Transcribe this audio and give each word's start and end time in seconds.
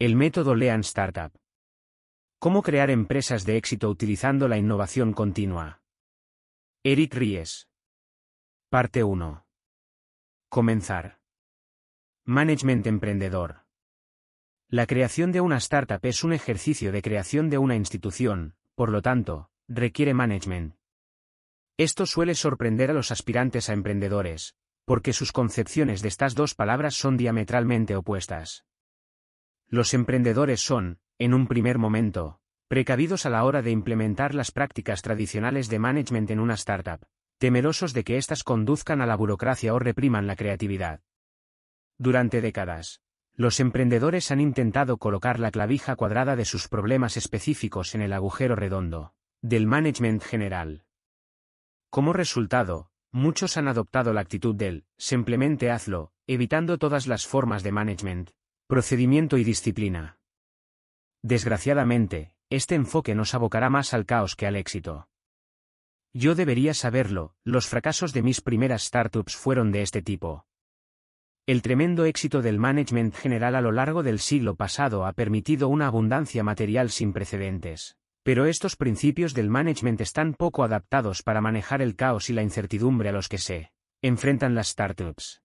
El 0.00 0.16
método 0.16 0.54
Lean 0.54 0.80
Startup. 0.80 1.30
¿Cómo 2.38 2.62
crear 2.62 2.88
empresas 2.88 3.44
de 3.44 3.58
éxito 3.58 3.90
utilizando 3.90 4.48
la 4.48 4.56
innovación 4.56 5.12
continua? 5.12 5.82
Eric 6.82 7.12
Ries. 7.12 7.68
Parte 8.70 9.04
1. 9.04 9.44
Comenzar. 10.48 11.20
Management 12.24 12.86
emprendedor. 12.86 13.66
La 14.70 14.86
creación 14.86 15.32
de 15.32 15.42
una 15.42 15.58
startup 15.58 16.00
es 16.04 16.24
un 16.24 16.32
ejercicio 16.32 16.92
de 16.92 17.02
creación 17.02 17.50
de 17.50 17.58
una 17.58 17.76
institución, 17.76 18.54
por 18.74 18.90
lo 18.90 19.02
tanto, 19.02 19.50
requiere 19.68 20.14
management. 20.14 20.76
Esto 21.76 22.06
suele 22.06 22.34
sorprender 22.34 22.90
a 22.90 22.94
los 22.94 23.10
aspirantes 23.10 23.68
a 23.68 23.74
emprendedores, 23.74 24.56
porque 24.86 25.12
sus 25.12 25.30
concepciones 25.30 26.00
de 26.00 26.08
estas 26.08 26.34
dos 26.34 26.54
palabras 26.54 26.94
son 26.94 27.18
diametralmente 27.18 27.96
opuestas. 27.96 28.64
Los 29.70 29.94
emprendedores 29.94 30.60
son, 30.60 30.98
en 31.16 31.32
un 31.32 31.46
primer 31.46 31.78
momento, 31.78 32.40
precavidos 32.66 33.24
a 33.24 33.30
la 33.30 33.44
hora 33.44 33.62
de 33.62 33.70
implementar 33.70 34.34
las 34.34 34.50
prácticas 34.50 35.00
tradicionales 35.00 35.68
de 35.68 35.78
management 35.78 36.32
en 36.32 36.40
una 36.40 36.54
startup, 36.54 37.06
temerosos 37.38 37.92
de 37.92 38.02
que 38.02 38.16
éstas 38.16 38.42
conduzcan 38.42 39.00
a 39.00 39.06
la 39.06 39.14
burocracia 39.14 39.72
o 39.72 39.78
repriman 39.78 40.26
la 40.26 40.34
creatividad. 40.34 41.02
Durante 41.98 42.40
décadas, 42.40 43.00
los 43.34 43.60
emprendedores 43.60 44.32
han 44.32 44.40
intentado 44.40 44.98
colocar 44.98 45.38
la 45.38 45.52
clavija 45.52 45.94
cuadrada 45.94 46.34
de 46.34 46.44
sus 46.44 46.66
problemas 46.66 47.16
específicos 47.16 47.94
en 47.94 48.02
el 48.02 48.12
agujero 48.12 48.56
redondo, 48.56 49.14
del 49.40 49.68
management 49.68 50.24
general. 50.24 50.84
Como 51.90 52.12
resultado, 52.12 52.90
muchos 53.12 53.56
han 53.56 53.68
adoptado 53.68 54.12
la 54.12 54.20
actitud 54.20 54.56
del, 54.56 54.84
simplemente 54.98 55.70
hazlo, 55.70 56.12
evitando 56.26 56.76
todas 56.76 57.06
las 57.06 57.24
formas 57.26 57.62
de 57.62 57.72
management, 57.72 58.30
Procedimiento 58.70 59.36
y 59.36 59.42
disciplina. 59.42 60.20
Desgraciadamente, 61.24 62.36
este 62.50 62.76
enfoque 62.76 63.16
nos 63.16 63.34
abocará 63.34 63.68
más 63.68 63.92
al 63.94 64.06
caos 64.06 64.36
que 64.36 64.46
al 64.46 64.54
éxito. 64.54 65.08
Yo 66.14 66.36
debería 66.36 66.72
saberlo, 66.72 67.34
los 67.42 67.66
fracasos 67.66 68.12
de 68.12 68.22
mis 68.22 68.40
primeras 68.40 68.84
startups 68.84 69.34
fueron 69.34 69.72
de 69.72 69.82
este 69.82 70.02
tipo. 70.02 70.46
El 71.46 71.62
tremendo 71.62 72.04
éxito 72.04 72.42
del 72.42 72.60
management 72.60 73.16
general 73.16 73.56
a 73.56 73.60
lo 73.60 73.72
largo 73.72 74.04
del 74.04 74.20
siglo 74.20 74.54
pasado 74.54 75.04
ha 75.04 75.14
permitido 75.14 75.66
una 75.66 75.88
abundancia 75.88 76.44
material 76.44 76.90
sin 76.90 77.12
precedentes. 77.12 77.96
Pero 78.22 78.46
estos 78.46 78.76
principios 78.76 79.34
del 79.34 79.50
management 79.50 80.00
están 80.00 80.32
poco 80.34 80.62
adaptados 80.62 81.24
para 81.24 81.40
manejar 81.40 81.82
el 81.82 81.96
caos 81.96 82.30
y 82.30 82.34
la 82.34 82.44
incertidumbre 82.44 83.08
a 83.08 83.12
los 83.12 83.28
que 83.28 83.38
se 83.38 83.72
enfrentan 84.00 84.54
las 84.54 84.68
startups. 84.68 85.42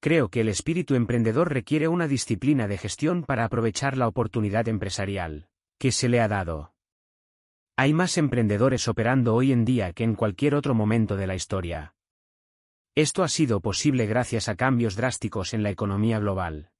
Creo 0.00 0.30
que 0.30 0.40
el 0.40 0.48
espíritu 0.48 0.94
emprendedor 0.94 1.52
requiere 1.52 1.86
una 1.86 2.08
disciplina 2.08 2.66
de 2.66 2.78
gestión 2.78 3.22
para 3.22 3.44
aprovechar 3.44 3.98
la 3.98 4.08
oportunidad 4.08 4.66
empresarial 4.66 5.48
que 5.78 5.92
se 5.92 6.08
le 6.08 6.20
ha 6.20 6.28
dado. 6.28 6.74
Hay 7.76 7.94
más 7.94 8.18
emprendedores 8.18 8.88
operando 8.88 9.34
hoy 9.34 9.52
en 9.52 9.64
día 9.64 9.92
que 9.94 10.04
en 10.04 10.14
cualquier 10.14 10.54
otro 10.54 10.74
momento 10.74 11.16
de 11.16 11.26
la 11.26 11.34
historia. 11.34 11.94
Esto 12.94 13.22
ha 13.22 13.28
sido 13.28 13.60
posible 13.60 14.06
gracias 14.06 14.48
a 14.48 14.56
cambios 14.56 14.96
drásticos 14.96 15.54
en 15.54 15.62
la 15.62 15.70
economía 15.70 16.18
global. 16.18 16.70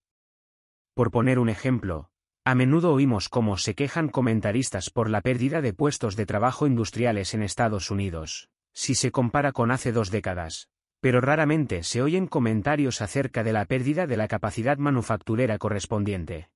Por 0.94 1.10
poner 1.10 1.38
un 1.38 1.48
ejemplo, 1.48 2.10
a 2.44 2.54
menudo 2.54 2.92
oímos 2.92 3.28
cómo 3.28 3.58
se 3.58 3.74
quejan 3.74 4.08
comentaristas 4.08 4.90
por 4.90 5.08
la 5.08 5.20
pérdida 5.20 5.60
de 5.60 5.72
puestos 5.72 6.16
de 6.16 6.26
trabajo 6.26 6.66
industriales 6.66 7.32
en 7.34 7.42
Estados 7.42 7.90
Unidos, 7.90 8.48
si 8.72 8.94
se 8.94 9.10
compara 9.10 9.52
con 9.52 9.70
hace 9.70 9.92
dos 9.92 10.10
décadas, 10.10 10.69
pero 11.00 11.20
raramente 11.20 11.82
se 11.82 12.02
oyen 12.02 12.26
comentarios 12.26 13.00
acerca 13.00 13.42
de 13.42 13.52
la 13.52 13.64
pérdida 13.64 14.06
de 14.06 14.16
la 14.16 14.28
capacidad 14.28 14.78
manufacturera 14.78 15.58
correspondiente. 15.58 16.50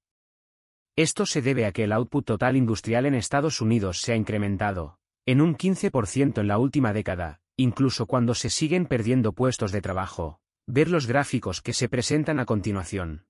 Esto 0.97 1.27
se 1.27 1.43
debe 1.43 1.67
a 1.67 1.73
que 1.73 1.85
el 1.85 1.93
output 1.93 2.25
total 2.25 2.57
industrial 2.57 3.07
en 3.07 3.15
Estados 3.15 3.61
Unidos 3.61 4.01
se 4.01 4.13
ha 4.13 4.17
incrementado, 4.17 4.99
en 5.27 5.41
un 5.41 5.57
15% 5.57 6.41
en 6.41 6.47
la 6.47 6.59
última 6.59 6.93
década, 6.93 7.41
incluso 7.57 8.07
cuando 8.07 8.35
se 8.35 8.51
siguen 8.51 8.87
perdiendo 8.87 9.33
puestos 9.33 9.73
de 9.73 9.81
trabajo. 9.81 10.41
Ver 10.67 10.89
los 10.89 11.07
gráficos 11.07 11.61
que 11.61 11.73
se 11.75 11.89
presentan 11.89 12.41
a 12.41 12.47
continuación. 12.47 13.27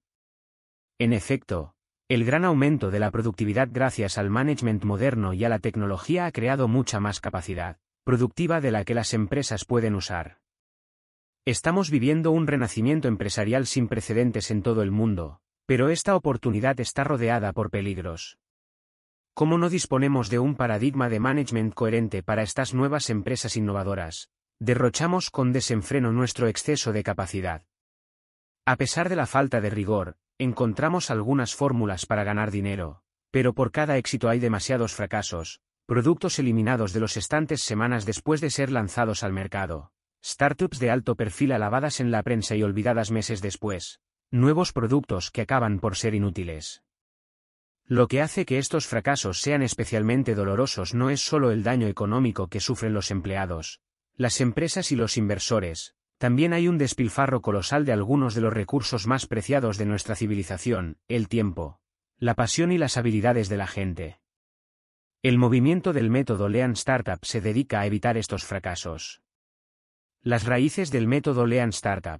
En 1.00 1.12
efecto, 1.12 1.74
el 2.08 2.24
gran 2.24 2.44
aumento 2.44 2.90
de 2.90 3.00
la 3.00 3.10
productividad 3.10 3.68
gracias 3.72 4.18
al 4.18 4.30
management 4.30 4.84
moderno 4.84 5.32
y 5.32 5.44
a 5.44 5.48
la 5.48 5.58
tecnología 5.58 6.26
ha 6.26 6.32
creado 6.32 6.68
mucha 6.68 7.00
más 7.00 7.20
capacidad 7.20 7.78
productiva 8.04 8.60
de 8.60 8.70
la 8.70 8.84
que 8.84 8.94
las 8.94 9.14
empresas 9.14 9.64
pueden 9.64 9.94
usar. 9.94 10.43
Estamos 11.46 11.90
viviendo 11.90 12.30
un 12.30 12.46
renacimiento 12.46 13.06
empresarial 13.06 13.66
sin 13.66 13.86
precedentes 13.86 14.50
en 14.50 14.62
todo 14.62 14.80
el 14.80 14.90
mundo, 14.90 15.42
pero 15.66 15.90
esta 15.90 16.16
oportunidad 16.16 16.80
está 16.80 17.04
rodeada 17.04 17.52
por 17.52 17.70
peligros. 17.70 18.38
¿Cómo 19.34 19.58
no 19.58 19.68
disponemos 19.68 20.30
de 20.30 20.38
un 20.38 20.54
paradigma 20.54 21.10
de 21.10 21.20
management 21.20 21.74
coherente 21.74 22.22
para 22.22 22.42
estas 22.42 22.72
nuevas 22.72 23.10
empresas 23.10 23.58
innovadoras? 23.58 24.30
Derrochamos 24.58 25.28
con 25.28 25.52
desenfreno 25.52 26.12
nuestro 26.12 26.48
exceso 26.48 26.94
de 26.94 27.02
capacidad. 27.02 27.66
A 28.64 28.76
pesar 28.76 29.10
de 29.10 29.16
la 29.16 29.26
falta 29.26 29.60
de 29.60 29.68
rigor, 29.68 30.16
encontramos 30.38 31.10
algunas 31.10 31.54
fórmulas 31.54 32.06
para 32.06 32.24
ganar 32.24 32.52
dinero, 32.52 33.02
pero 33.30 33.52
por 33.52 33.70
cada 33.70 33.98
éxito 33.98 34.30
hay 34.30 34.38
demasiados 34.38 34.94
fracasos, 34.94 35.60
productos 35.84 36.38
eliminados 36.38 36.94
de 36.94 37.00
los 37.00 37.18
estantes 37.18 37.60
semanas 37.60 38.06
después 38.06 38.40
de 38.40 38.48
ser 38.48 38.72
lanzados 38.72 39.22
al 39.22 39.34
mercado. 39.34 39.93
Startups 40.26 40.78
de 40.78 40.90
alto 40.90 41.16
perfil 41.16 41.52
alabadas 41.52 42.00
en 42.00 42.10
la 42.10 42.22
prensa 42.22 42.56
y 42.56 42.62
olvidadas 42.62 43.10
meses 43.10 43.42
después. 43.42 44.00
Nuevos 44.30 44.72
productos 44.72 45.30
que 45.30 45.42
acaban 45.42 45.80
por 45.80 45.96
ser 45.96 46.14
inútiles. 46.14 46.82
Lo 47.84 48.08
que 48.08 48.22
hace 48.22 48.46
que 48.46 48.56
estos 48.56 48.86
fracasos 48.86 49.42
sean 49.42 49.60
especialmente 49.60 50.34
dolorosos 50.34 50.94
no 50.94 51.10
es 51.10 51.20
solo 51.20 51.50
el 51.50 51.62
daño 51.62 51.88
económico 51.88 52.48
que 52.48 52.60
sufren 52.60 52.94
los 52.94 53.10
empleados, 53.10 53.82
las 54.16 54.40
empresas 54.40 54.92
y 54.92 54.96
los 54.96 55.18
inversores, 55.18 55.94
también 56.16 56.54
hay 56.54 56.68
un 56.68 56.78
despilfarro 56.78 57.42
colosal 57.42 57.84
de 57.84 57.92
algunos 57.92 58.34
de 58.34 58.40
los 58.40 58.54
recursos 58.54 59.06
más 59.06 59.26
preciados 59.26 59.76
de 59.76 59.84
nuestra 59.84 60.16
civilización, 60.16 60.96
el 61.06 61.28
tiempo, 61.28 61.80
la 62.16 62.32
pasión 62.32 62.72
y 62.72 62.78
las 62.78 62.96
habilidades 62.96 63.50
de 63.50 63.58
la 63.58 63.66
gente. 63.66 64.20
El 65.20 65.36
movimiento 65.36 65.92
del 65.92 66.08
método 66.08 66.48
Lean 66.48 66.72
Startup 66.72 67.22
se 67.22 67.42
dedica 67.42 67.80
a 67.80 67.86
evitar 67.86 68.16
estos 68.16 68.46
fracasos. 68.46 69.20
Las 70.26 70.46
raíces 70.46 70.90
del 70.90 71.06
método 71.06 71.44
Lean 71.44 71.68
Startup. 71.68 72.18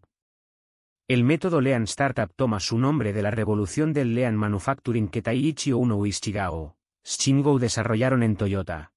El 1.09 1.25
método 1.25 1.63
Lean 1.63 1.85
Startup 1.85 2.31
toma 2.37 2.61
su 2.61 2.77
nombre 2.77 3.15
de 3.15 3.23
la 3.23 3.31
revolución 3.31 3.95
del 3.95 4.15
Lean 4.15 4.37
Manufacturing 4.37 5.09
que 5.09 5.23
Taiichi 5.23 5.73
Ohno 5.73 6.05
y 6.05 6.11
Shigao 6.11 6.77
Shingo 7.03 7.59
desarrollaron 7.59 8.23
en 8.23 8.37
Toyota. 8.37 8.93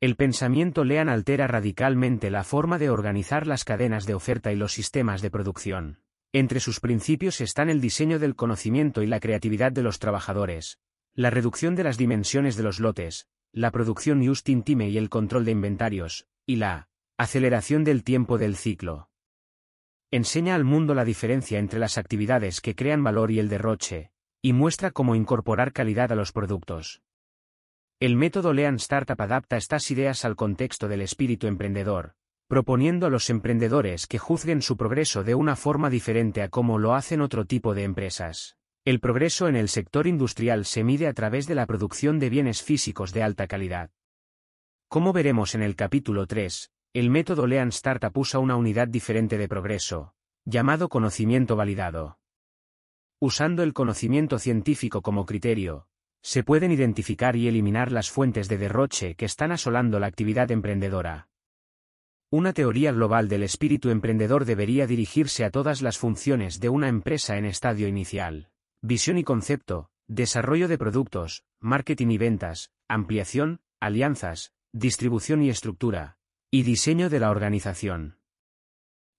El 0.00 0.16
pensamiento 0.16 0.82
Lean 0.82 1.08
altera 1.08 1.46
radicalmente 1.46 2.30
la 2.30 2.42
forma 2.42 2.78
de 2.78 2.90
organizar 2.90 3.46
las 3.46 3.62
cadenas 3.64 4.06
de 4.06 4.14
oferta 4.14 4.50
y 4.50 4.56
los 4.56 4.72
sistemas 4.72 5.22
de 5.22 5.30
producción. 5.30 6.00
Entre 6.32 6.58
sus 6.58 6.80
principios 6.80 7.40
están 7.40 7.70
el 7.70 7.80
diseño 7.80 8.18
del 8.18 8.34
conocimiento 8.34 9.04
y 9.04 9.06
la 9.06 9.20
creatividad 9.20 9.70
de 9.70 9.84
los 9.84 10.00
trabajadores, 10.00 10.80
la 11.14 11.30
reducción 11.30 11.76
de 11.76 11.84
las 11.84 11.96
dimensiones 11.96 12.56
de 12.56 12.64
los 12.64 12.80
lotes, 12.80 13.28
la 13.52 13.70
producción 13.70 14.26
just 14.26 14.48
in 14.48 14.64
time 14.64 14.88
y 14.88 14.98
el 14.98 15.10
control 15.10 15.44
de 15.44 15.52
inventarios, 15.52 16.26
y 16.44 16.56
la 16.56 16.89
Aceleración 17.22 17.84
del 17.84 18.02
tiempo 18.02 18.38
del 18.38 18.56
ciclo. 18.56 19.10
Enseña 20.10 20.54
al 20.54 20.64
mundo 20.64 20.94
la 20.94 21.04
diferencia 21.04 21.58
entre 21.58 21.78
las 21.78 21.98
actividades 21.98 22.62
que 22.62 22.74
crean 22.74 23.04
valor 23.04 23.30
y 23.30 23.38
el 23.38 23.50
derroche, 23.50 24.10
y 24.40 24.54
muestra 24.54 24.90
cómo 24.90 25.14
incorporar 25.14 25.74
calidad 25.74 26.12
a 26.12 26.14
los 26.14 26.32
productos. 26.32 27.02
El 28.00 28.16
método 28.16 28.54
Lean 28.54 28.76
Startup 28.76 29.20
adapta 29.20 29.58
estas 29.58 29.90
ideas 29.90 30.24
al 30.24 30.34
contexto 30.34 30.88
del 30.88 31.02
espíritu 31.02 31.46
emprendedor, 31.46 32.14
proponiendo 32.48 33.04
a 33.04 33.10
los 33.10 33.28
emprendedores 33.28 34.06
que 34.06 34.16
juzguen 34.16 34.62
su 34.62 34.78
progreso 34.78 35.22
de 35.22 35.34
una 35.34 35.56
forma 35.56 35.90
diferente 35.90 36.40
a 36.40 36.48
cómo 36.48 36.78
lo 36.78 36.94
hacen 36.94 37.20
otro 37.20 37.44
tipo 37.44 37.74
de 37.74 37.82
empresas. 37.82 38.56
El 38.86 38.98
progreso 38.98 39.46
en 39.46 39.56
el 39.56 39.68
sector 39.68 40.06
industrial 40.06 40.64
se 40.64 40.84
mide 40.84 41.06
a 41.06 41.12
través 41.12 41.46
de 41.46 41.54
la 41.54 41.66
producción 41.66 42.18
de 42.18 42.30
bienes 42.30 42.62
físicos 42.62 43.12
de 43.12 43.22
alta 43.22 43.46
calidad. 43.46 43.90
Como 44.88 45.12
veremos 45.12 45.54
en 45.54 45.60
el 45.60 45.76
capítulo 45.76 46.26
3, 46.26 46.72
el 46.92 47.08
método 47.08 47.46
Lean 47.46 47.68
Startup 47.68 48.16
usa 48.18 48.40
una 48.40 48.56
unidad 48.56 48.88
diferente 48.88 49.38
de 49.38 49.46
progreso, 49.46 50.12
llamado 50.44 50.88
conocimiento 50.88 51.54
validado. 51.54 52.18
Usando 53.20 53.62
el 53.62 53.72
conocimiento 53.72 54.40
científico 54.40 55.00
como 55.00 55.24
criterio, 55.24 55.86
se 56.20 56.42
pueden 56.42 56.72
identificar 56.72 57.36
y 57.36 57.46
eliminar 57.46 57.92
las 57.92 58.10
fuentes 58.10 58.48
de 58.48 58.58
derroche 58.58 59.14
que 59.14 59.24
están 59.24 59.52
asolando 59.52 60.00
la 60.00 60.08
actividad 60.08 60.50
emprendedora. 60.50 61.28
Una 62.28 62.52
teoría 62.52 62.90
global 62.90 63.28
del 63.28 63.44
espíritu 63.44 63.90
emprendedor 63.90 64.44
debería 64.44 64.88
dirigirse 64.88 65.44
a 65.44 65.50
todas 65.50 65.82
las 65.82 65.96
funciones 65.96 66.58
de 66.58 66.70
una 66.70 66.88
empresa 66.88 67.36
en 67.36 67.44
estadio 67.44 67.86
inicial. 67.86 68.50
Visión 68.82 69.16
y 69.16 69.22
concepto, 69.22 69.90
desarrollo 70.08 70.66
de 70.66 70.78
productos, 70.78 71.44
marketing 71.60 72.08
y 72.08 72.18
ventas, 72.18 72.72
ampliación, 72.88 73.60
alianzas, 73.78 74.52
distribución 74.72 75.42
y 75.42 75.50
estructura, 75.50 76.19
y 76.52 76.64
diseño 76.64 77.08
de 77.10 77.20
la 77.20 77.30
organización. 77.30 78.16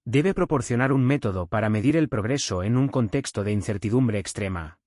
Debe 0.03 0.33
proporcionar 0.33 0.91
un 0.91 1.05
método 1.05 1.47
para 1.47 1.69
medir 1.69 1.95
el 1.95 2.09
progreso 2.09 2.61
en 2.61 2.75
un 2.75 2.89
contexto 2.89 3.45
de 3.45 3.53
incertidumbre 3.53 4.19
extrema. 4.19 4.79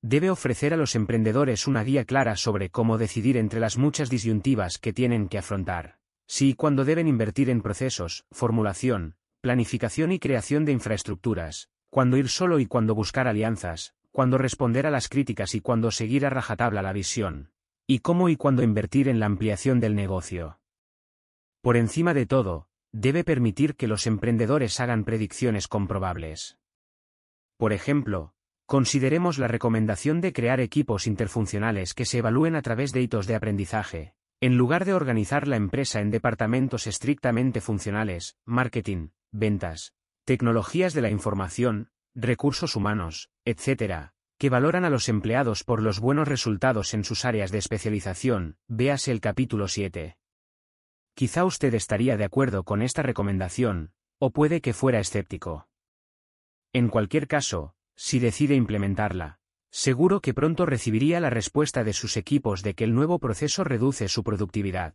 Debe 0.00 0.30
ofrecer 0.30 0.72
a 0.72 0.78
los 0.78 0.94
emprendedores 0.94 1.66
una 1.66 1.84
guía 1.84 2.06
clara 2.06 2.36
sobre 2.36 2.70
cómo 2.70 2.96
decidir 2.96 3.36
entre 3.36 3.60
las 3.60 3.76
muchas 3.76 4.08
disyuntivas 4.08 4.78
que 4.78 4.94
tienen 4.94 5.28
que 5.28 5.36
afrontar. 5.36 5.98
Si 6.26 6.48
y 6.48 6.54
cuándo 6.54 6.86
deben 6.86 7.06
invertir 7.06 7.50
en 7.50 7.60
procesos, 7.60 8.24
formulación, 8.30 9.16
planificación 9.42 10.10
y 10.12 10.18
creación 10.18 10.64
de 10.64 10.72
infraestructuras, 10.72 11.68
cuándo 11.90 12.16
ir 12.16 12.30
solo 12.30 12.60
y 12.60 12.66
cuándo 12.66 12.94
buscar 12.94 13.28
alianzas, 13.28 13.94
cuándo 14.10 14.38
responder 14.38 14.86
a 14.86 14.90
las 14.90 15.10
críticas 15.10 15.54
y 15.54 15.60
cuándo 15.60 15.90
seguir 15.90 16.24
a 16.24 16.30
rajatabla 16.30 16.80
la 16.80 16.94
visión, 16.94 17.50
y 17.86 17.98
cómo 17.98 18.30
y 18.30 18.36
cuándo 18.36 18.62
invertir 18.62 19.06
en 19.08 19.20
la 19.20 19.26
ampliación 19.26 19.80
del 19.80 19.94
negocio. 19.94 20.61
Por 21.62 21.76
encima 21.76 22.12
de 22.12 22.26
todo, 22.26 22.66
debe 22.90 23.22
permitir 23.22 23.76
que 23.76 23.86
los 23.86 24.08
emprendedores 24.08 24.80
hagan 24.80 25.04
predicciones 25.04 25.68
comprobables. 25.68 26.58
Por 27.56 27.72
ejemplo, 27.72 28.34
consideremos 28.66 29.38
la 29.38 29.46
recomendación 29.46 30.20
de 30.20 30.32
crear 30.32 30.58
equipos 30.58 31.06
interfuncionales 31.06 31.94
que 31.94 32.04
se 32.04 32.18
evalúen 32.18 32.56
a 32.56 32.62
través 32.62 32.92
de 32.92 33.02
hitos 33.02 33.28
de 33.28 33.36
aprendizaje, 33.36 34.14
en 34.40 34.56
lugar 34.56 34.84
de 34.84 34.94
organizar 34.94 35.46
la 35.46 35.54
empresa 35.54 36.00
en 36.00 36.10
departamentos 36.10 36.88
estrictamente 36.88 37.60
funcionales, 37.60 38.36
marketing, 38.44 39.10
ventas, 39.30 39.94
tecnologías 40.24 40.94
de 40.94 41.02
la 41.02 41.10
información, 41.10 41.90
recursos 42.12 42.74
humanos, 42.74 43.30
etc., 43.44 44.10
que 44.36 44.50
valoran 44.50 44.84
a 44.84 44.90
los 44.90 45.08
empleados 45.08 45.62
por 45.62 45.80
los 45.80 46.00
buenos 46.00 46.26
resultados 46.26 46.92
en 46.92 47.04
sus 47.04 47.24
áreas 47.24 47.52
de 47.52 47.58
especialización, 47.58 48.56
véase 48.66 49.12
el 49.12 49.20
capítulo 49.20 49.68
7. 49.68 50.16
Quizá 51.14 51.44
usted 51.44 51.74
estaría 51.74 52.16
de 52.16 52.24
acuerdo 52.24 52.64
con 52.64 52.82
esta 52.82 53.02
recomendación, 53.02 53.92
o 54.18 54.30
puede 54.30 54.60
que 54.60 54.72
fuera 54.72 54.98
escéptico. 54.98 55.68
En 56.72 56.88
cualquier 56.88 57.28
caso, 57.28 57.74
si 57.94 58.18
decide 58.18 58.54
implementarla, 58.54 59.38
seguro 59.70 60.20
que 60.20 60.34
pronto 60.34 60.64
recibiría 60.64 61.20
la 61.20 61.30
respuesta 61.30 61.84
de 61.84 61.92
sus 61.92 62.16
equipos 62.16 62.62
de 62.62 62.74
que 62.74 62.84
el 62.84 62.94
nuevo 62.94 63.18
proceso 63.18 63.64
reduce 63.64 64.08
su 64.08 64.22
productividad. 64.22 64.94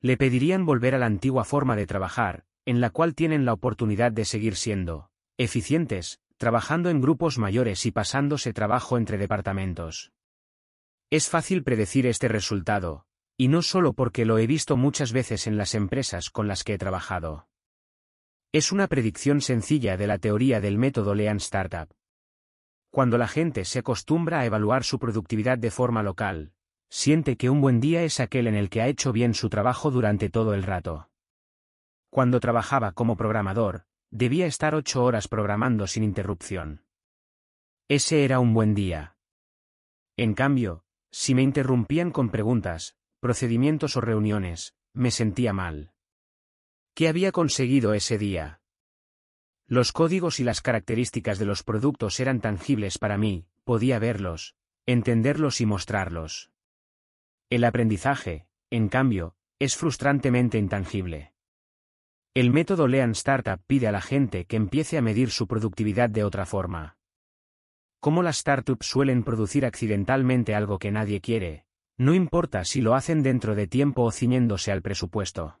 Le 0.00 0.16
pedirían 0.16 0.66
volver 0.66 0.94
a 0.94 0.98
la 0.98 1.06
antigua 1.06 1.44
forma 1.44 1.76
de 1.76 1.86
trabajar, 1.86 2.44
en 2.66 2.80
la 2.80 2.90
cual 2.90 3.14
tienen 3.14 3.44
la 3.44 3.52
oportunidad 3.52 4.12
de 4.12 4.24
seguir 4.24 4.56
siendo 4.56 5.10
eficientes, 5.38 6.20
trabajando 6.36 6.90
en 6.90 7.00
grupos 7.00 7.38
mayores 7.38 7.86
y 7.86 7.90
pasándose 7.90 8.52
trabajo 8.52 8.98
entre 8.98 9.18
departamentos. 9.18 10.12
Es 11.10 11.28
fácil 11.28 11.62
predecir 11.62 12.06
este 12.06 12.28
resultado, 12.28 13.06
y 13.36 13.48
no 13.48 13.62
solo 13.62 13.92
porque 13.92 14.24
lo 14.24 14.38
he 14.38 14.46
visto 14.46 14.76
muchas 14.76 15.12
veces 15.12 15.46
en 15.46 15.56
las 15.56 15.74
empresas 15.74 16.30
con 16.30 16.48
las 16.48 16.64
que 16.64 16.74
he 16.74 16.78
trabajado. 16.78 17.48
Es 18.52 18.72
una 18.72 18.86
predicción 18.86 19.40
sencilla 19.40 19.96
de 19.96 20.06
la 20.06 20.18
teoría 20.18 20.60
del 20.60 20.78
método 20.78 21.14
Lean 21.14 21.36
Startup. 21.36 21.88
Cuando 22.90 23.18
la 23.18 23.28
gente 23.28 23.64
se 23.66 23.80
acostumbra 23.80 24.40
a 24.40 24.46
evaluar 24.46 24.84
su 24.84 24.98
productividad 24.98 25.58
de 25.58 25.70
forma 25.70 26.02
local, 26.02 26.52
siente 26.88 27.36
que 27.36 27.50
un 27.50 27.60
buen 27.60 27.80
día 27.80 28.02
es 28.04 28.20
aquel 28.20 28.46
en 28.46 28.54
el 28.54 28.70
que 28.70 28.80
ha 28.80 28.88
hecho 28.88 29.12
bien 29.12 29.34
su 29.34 29.50
trabajo 29.50 29.90
durante 29.90 30.30
todo 30.30 30.54
el 30.54 30.62
rato. 30.62 31.10
Cuando 32.08 32.40
trabajaba 32.40 32.92
como 32.92 33.16
programador, 33.16 33.84
debía 34.10 34.46
estar 34.46 34.74
ocho 34.74 35.04
horas 35.04 35.28
programando 35.28 35.86
sin 35.86 36.04
interrupción. 36.04 36.84
Ese 37.88 38.24
era 38.24 38.40
un 38.40 38.54
buen 38.54 38.74
día. 38.74 39.16
En 40.16 40.32
cambio, 40.32 40.84
si 41.10 41.34
me 41.34 41.42
interrumpían 41.42 42.10
con 42.10 42.30
preguntas, 42.30 42.95
procedimientos 43.20 43.96
o 43.96 44.00
reuniones, 44.00 44.74
me 44.92 45.10
sentía 45.10 45.52
mal. 45.52 45.92
¿Qué 46.94 47.08
había 47.08 47.32
conseguido 47.32 47.92
ese 47.92 48.18
día? 48.18 48.60
Los 49.66 49.92
códigos 49.92 50.40
y 50.40 50.44
las 50.44 50.60
características 50.60 51.38
de 51.38 51.44
los 51.44 51.62
productos 51.62 52.20
eran 52.20 52.40
tangibles 52.40 52.98
para 52.98 53.18
mí, 53.18 53.46
podía 53.64 53.98
verlos, 53.98 54.54
entenderlos 54.86 55.60
y 55.60 55.66
mostrarlos. 55.66 56.50
El 57.50 57.64
aprendizaje, 57.64 58.46
en 58.70 58.88
cambio, 58.88 59.34
es 59.58 59.76
frustrantemente 59.76 60.58
intangible. 60.58 61.32
El 62.34 62.50
método 62.50 62.86
Lean 62.86 63.10
Startup 63.12 63.60
pide 63.66 63.88
a 63.88 63.92
la 63.92 64.00
gente 64.00 64.44
que 64.44 64.56
empiece 64.56 64.98
a 64.98 65.02
medir 65.02 65.30
su 65.30 65.46
productividad 65.46 66.10
de 66.10 66.22
otra 66.22 66.46
forma. 66.46 66.96
Como 68.00 68.22
las 68.22 68.38
startups 68.38 68.86
suelen 68.86 69.24
producir 69.24 69.66
accidentalmente 69.66 70.54
algo 70.54 70.78
que 70.78 70.92
nadie 70.92 71.20
quiere, 71.20 71.65
no 71.98 72.14
importa 72.14 72.64
si 72.64 72.82
lo 72.82 72.94
hacen 72.94 73.22
dentro 73.22 73.54
de 73.54 73.66
tiempo 73.66 74.02
o 74.02 74.12
ciñéndose 74.12 74.72
al 74.72 74.82
presupuesto. 74.82 75.60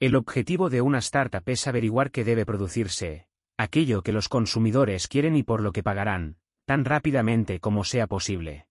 El 0.00 0.16
objetivo 0.16 0.70
de 0.70 0.80
una 0.80 0.98
startup 0.98 1.42
es 1.46 1.66
averiguar 1.66 2.10
qué 2.10 2.24
debe 2.24 2.46
producirse, 2.46 3.28
aquello 3.58 4.02
que 4.02 4.12
los 4.12 4.28
consumidores 4.28 5.06
quieren 5.08 5.36
y 5.36 5.42
por 5.42 5.60
lo 5.62 5.72
que 5.72 5.82
pagarán, 5.82 6.38
tan 6.64 6.84
rápidamente 6.84 7.60
como 7.60 7.84
sea 7.84 8.06
posible. 8.06 8.66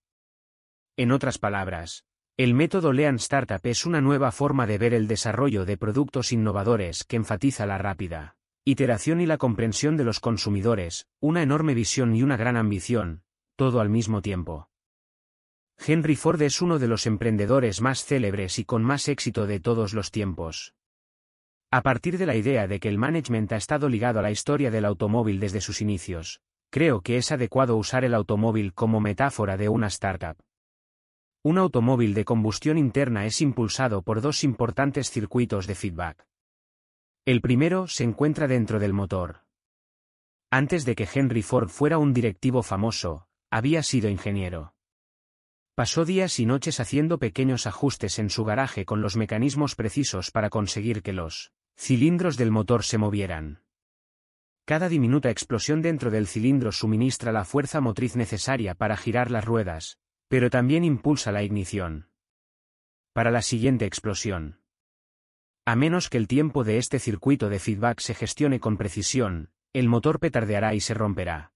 En 0.98 1.12
otras 1.12 1.38
palabras, 1.38 2.04
el 2.36 2.54
método 2.54 2.94
Lean 2.94 3.16
Startup 3.16 3.60
es 3.64 3.86
una 3.86 4.02
nueva 4.02 4.32
forma 4.32 4.66
de 4.66 4.78
ver 4.78 4.94
el 4.94 5.08
desarrollo 5.08 5.66
de 5.66 5.78
productos 5.78 6.32
innovadores 6.32 7.04
que 7.04 7.18
enfatiza 7.18 7.66
la 7.66 7.78
rápida 7.78 8.38
iteración 8.66 9.20
y 9.20 9.26
la 9.26 9.38
comprensión 9.38 9.98
de 9.98 10.04
los 10.04 10.20
consumidores, 10.20 11.08
una 11.20 11.42
enorme 11.42 11.74
visión 11.74 12.16
y 12.16 12.24
una 12.24 12.38
gran 12.38 12.56
ambición, 12.56 13.24
todo 13.56 13.80
al 13.80 13.90
mismo 13.90 14.22
tiempo. 14.22 14.69
Henry 15.86 16.18
Ford 16.18 16.42
es 16.42 16.62
uno 16.62 16.78
de 16.78 16.90
los 16.90 17.06
emprendedores 17.06 17.80
más 17.80 18.04
célebres 18.04 18.60
y 18.60 18.66
con 18.66 18.84
más 18.84 19.08
éxito 19.08 19.48
de 19.48 19.62
todos 19.62 19.94
los 19.94 20.12
tiempos. 20.12 20.74
A 21.72 21.82
partir 21.82 22.18
de 22.18 22.26
la 22.26 22.36
idea 22.36 22.68
de 22.68 22.80
que 22.80 22.90
el 22.90 22.98
management 22.98 23.54
ha 23.54 23.56
estado 23.56 23.88
ligado 23.88 24.20
a 24.20 24.22
la 24.22 24.32
historia 24.32 24.72
del 24.72 24.84
automóvil 24.84 25.40
desde 25.40 25.62
sus 25.62 25.82
inicios, 25.82 26.42
creo 26.70 27.02
que 27.02 27.16
es 27.16 27.32
adecuado 27.32 27.78
usar 27.78 28.04
el 28.04 28.14
automóvil 28.14 28.74
como 28.74 29.00
metáfora 29.00 29.56
de 29.56 29.70
una 29.70 29.88
startup. 29.88 30.38
Un 31.44 31.58
automóvil 31.58 32.14
de 32.14 32.26
combustión 32.26 32.78
interna 32.78 33.26
es 33.26 33.40
impulsado 33.40 34.02
por 34.02 34.20
dos 34.20 34.44
importantes 34.44 35.10
circuitos 35.10 35.66
de 35.66 35.76
feedback. 35.76 36.28
El 37.26 37.40
primero 37.40 37.88
se 37.88 38.04
encuentra 38.04 38.48
dentro 38.48 38.80
del 38.80 38.92
motor. 38.92 39.44
Antes 40.52 40.84
de 40.84 40.96
que 40.96 41.08
Henry 41.12 41.42
Ford 41.42 41.70
fuera 41.70 41.98
un 41.98 42.14
directivo 42.14 42.64
famoso, 42.64 43.28
había 43.50 43.82
sido 43.82 44.10
ingeniero. 44.10 44.74
Pasó 45.80 46.04
días 46.04 46.42
y 46.42 46.46
noches 46.46 46.82
haciendo 46.82 47.20
pequeños 47.20 47.66
ajustes 47.66 48.20
en 48.20 48.30
su 48.30 48.44
garaje 48.44 48.84
con 48.84 49.00
los 49.02 49.16
mecanismos 49.16 49.76
precisos 49.76 50.30
para 50.30 50.50
conseguir 50.50 51.02
que 51.02 51.14
los 51.14 51.54
cilindros 51.78 52.36
del 52.36 52.52
motor 52.52 52.84
se 52.84 52.98
movieran. 52.98 53.64
Cada 54.66 54.90
diminuta 54.90 55.30
explosión 55.30 55.82
dentro 55.82 56.12
del 56.12 56.28
cilindro 56.28 56.74
suministra 56.74 57.32
la 57.32 57.46
fuerza 57.46 57.80
motriz 57.80 58.18
necesaria 58.18 58.76
para 58.76 58.98
girar 58.98 59.32
las 59.32 59.46
ruedas, 59.46 60.00
pero 60.28 60.50
también 60.50 60.84
impulsa 60.84 61.32
la 61.32 61.44
ignición. 61.44 62.10
Para 63.14 63.32
la 63.32 63.42
siguiente 63.42 63.86
explosión. 63.86 64.60
A 65.64 65.78
menos 65.78 66.10
que 66.10 66.18
el 66.18 66.28
tiempo 66.28 66.66
de 66.66 66.78
este 66.78 67.00
circuito 67.00 67.48
de 67.48 67.60
feedback 67.60 68.02
se 68.02 68.16
gestione 68.16 68.60
con 68.60 68.76
precisión, 68.76 69.52
el 69.72 69.88
motor 69.88 70.20
petardeará 70.20 70.74
y 70.74 70.82
se 70.82 70.94
romperá. 70.94 71.54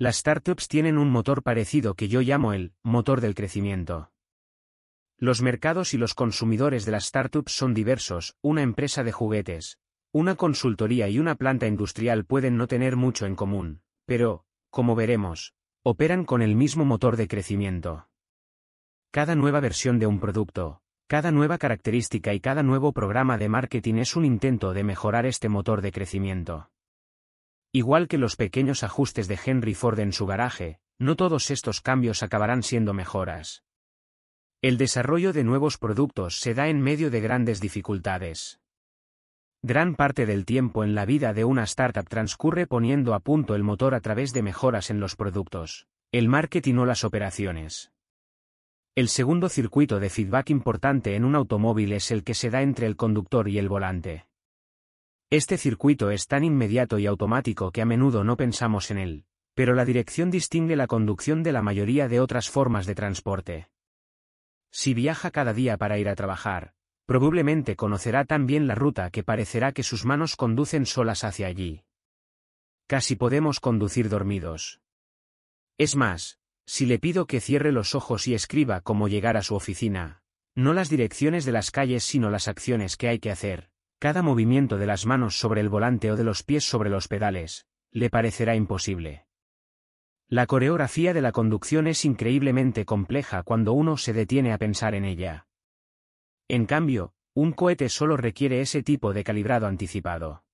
Las 0.00 0.16
startups 0.16 0.66
tienen 0.66 0.96
un 0.96 1.10
motor 1.10 1.42
parecido 1.42 1.92
que 1.92 2.08
yo 2.08 2.22
llamo 2.22 2.54
el 2.54 2.72
motor 2.82 3.20
del 3.20 3.34
crecimiento. 3.34 4.10
Los 5.18 5.42
mercados 5.42 5.92
y 5.92 5.98
los 5.98 6.14
consumidores 6.14 6.86
de 6.86 6.92
las 6.92 7.04
startups 7.04 7.52
son 7.52 7.74
diversos, 7.74 8.34
una 8.40 8.62
empresa 8.62 9.04
de 9.04 9.12
juguetes, 9.12 9.78
una 10.10 10.36
consultoría 10.36 11.10
y 11.10 11.18
una 11.18 11.34
planta 11.34 11.66
industrial 11.66 12.24
pueden 12.24 12.56
no 12.56 12.66
tener 12.66 12.96
mucho 12.96 13.26
en 13.26 13.36
común, 13.36 13.82
pero, 14.06 14.46
como 14.70 14.96
veremos, 14.96 15.52
operan 15.82 16.24
con 16.24 16.40
el 16.40 16.56
mismo 16.56 16.86
motor 16.86 17.18
de 17.18 17.28
crecimiento. 17.28 18.08
Cada 19.10 19.34
nueva 19.34 19.60
versión 19.60 19.98
de 19.98 20.06
un 20.06 20.18
producto, 20.18 20.80
cada 21.08 21.30
nueva 21.30 21.58
característica 21.58 22.32
y 22.32 22.40
cada 22.40 22.62
nuevo 22.62 22.94
programa 22.94 23.36
de 23.36 23.50
marketing 23.50 23.96
es 23.96 24.16
un 24.16 24.24
intento 24.24 24.72
de 24.72 24.82
mejorar 24.82 25.26
este 25.26 25.50
motor 25.50 25.82
de 25.82 25.92
crecimiento. 25.92 26.70
Igual 27.72 28.08
que 28.08 28.18
los 28.18 28.34
pequeños 28.34 28.82
ajustes 28.82 29.28
de 29.28 29.38
Henry 29.44 29.74
Ford 29.74 30.00
en 30.00 30.12
su 30.12 30.26
garaje, 30.26 30.80
no 30.98 31.14
todos 31.14 31.52
estos 31.52 31.80
cambios 31.80 32.22
acabarán 32.24 32.64
siendo 32.64 32.94
mejoras. 32.94 33.62
El 34.60 34.76
desarrollo 34.76 35.32
de 35.32 35.44
nuevos 35.44 35.78
productos 35.78 36.40
se 36.40 36.52
da 36.52 36.68
en 36.68 36.80
medio 36.80 37.10
de 37.10 37.20
grandes 37.20 37.60
dificultades. 37.60 38.60
Gran 39.62 39.94
parte 39.94 40.26
del 40.26 40.46
tiempo 40.46 40.84
en 40.84 40.94
la 40.94 41.04
vida 41.04 41.32
de 41.32 41.44
una 41.44 41.62
startup 41.62 42.08
transcurre 42.08 42.66
poniendo 42.66 43.14
a 43.14 43.20
punto 43.20 43.54
el 43.54 43.62
motor 43.62 43.94
a 43.94 44.00
través 44.00 44.32
de 44.32 44.42
mejoras 44.42 44.90
en 44.90 44.98
los 44.98 45.14
productos, 45.14 45.86
el 46.12 46.28
marketing 46.28 46.74
o 46.76 46.86
las 46.86 47.04
operaciones. 47.04 47.92
El 48.96 49.08
segundo 49.08 49.48
circuito 49.48 50.00
de 50.00 50.10
feedback 50.10 50.50
importante 50.50 51.14
en 51.14 51.24
un 51.24 51.36
automóvil 51.36 51.92
es 51.92 52.10
el 52.10 52.24
que 52.24 52.34
se 52.34 52.50
da 52.50 52.62
entre 52.62 52.86
el 52.86 52.96
conductor 52.96 53.48
y 53.48 53.58
el 53.58 53.68
volante. 53.68 54.26
Este 55.30 55.56
circuito 55.56 56.10
es 56.10 56.26
tan 56.26 56.44
inmediato 56.44 56.98
y 56.98 57.06
automático 57.06 57.70
que 57.70 57.82
a 57.82 57.86
menudo 57.86 58.24
no 58.24 58.36
pensamos 58.36 58.90
en 58.90 58.98
él, 58.98 59.24
pero 59.54 59.74
la 59.74 59.84
dirección 59.84 60.30
distingue 60.30 60.76
la 60.76 60.86
conducción 60.86 61.42
de 61.42 61.52
la 61.52 61.62
mayoría 61.62 62.08
de 62.08 62.20
otras 62.20 62.50
formas 62.50 62.86
de 62.86 62.94
transporte. 62.94 63.70
Si 64.72 64.92
viaja 64.92 65.30
cada 65.30 65.52
día 65.52 65.76
para 65.76 65.98
ir 65.98 66.08
a 66.08 66.16
trabajar, 66.16 66.74
Probablemente 67.10 67.74
conocerá 67.74 68.24
tan 68.24 68.46
bien 68.46 68.68
la 68.68 68.76
ruta 68.76 69.10
que 69.10 69.24
parecerá 69.24 69.72
que 69.72 69.82
sus 69.82 70.04
manos 70.04 70.36
conducen 70.36 70.86
solas 70.86 71.24
hacia 71.24 71.48
allí. 71.48 71.82
Casi 72.86 73.16
podemos 73.16 73.58
conducir 73.58 74.08
dormidos. 74.08 74.80
Es 75.76 75.96
más, 75.96 76.38
si 76.66 76.86
le 76.86 77.00
pido 77.00 77.26
que 77.26 77.40
cierre 77.40 77.72
los 77.72 77.96
ojos 77.96 78.28
y 78.28 78.34
escriba 78.34 78.80
cómo 78.80 79.08
llegar 79.08 79.36
a 79.36 79.42
su 79.42 79.56
oficina, 79.56 80.22
no 80.54 80.72
las 80.72 80.88
direcciones 80.88 81.44
de 81.44 81.50
las 81.50 81.72
calles 81.72 82.04
sino 82.04 82.30
las 82.30 82.46
acciones 82.46 82.96
que 82.96 83.08
hay 83.08 83.18
que 83.18 83.32
hacer, 83.32 83.69
cada 84.00 84.22
movimiento 84.22 84.78
de 84.78 84.86
las 84.86 85.04
manos 85.04 85.38
sobre 85.38 85.60
el 85.60 85.68
volante 85.68 86.10
o 86.10 86.16
de 86.16 86.24
los 86.24 86.42
pies 86.42 86.64
sobre 86.64 86.88
los 86.88 87.06
pedales, 87.06 87.66
le 87.90 88.08
parecerá 88.08 88.56
imposible. 88.56 89.26
La 90.26 90.46
coreografía 90.46 91.12
de 91.12 91.20
la 91.20 91.32
conducción 91.32 91.86
es 91.86 92.06
increíblemente 92.06 92.86
compleja 92.86 93.42
cuando 93.42 93.74
uno 93.74 93.98
se 93.98 94.14
detiene 94.14 94.54
a 94.54 94.58
pensar 94.58 94.94
en 94.94 95.04
ella. 95.04 95.48
En 96.48 96.64
cambio, 96.64 97.12
un 97.34 97.52
cohete 97.52 97.90
solo 97.90 98.16
requiere 98.16 98.62
ese 98.62 98.82
tipo 98.82 99.12
de 99.12 99.22
calibrado 99.22 99.66
anticipado. 99.66 100.44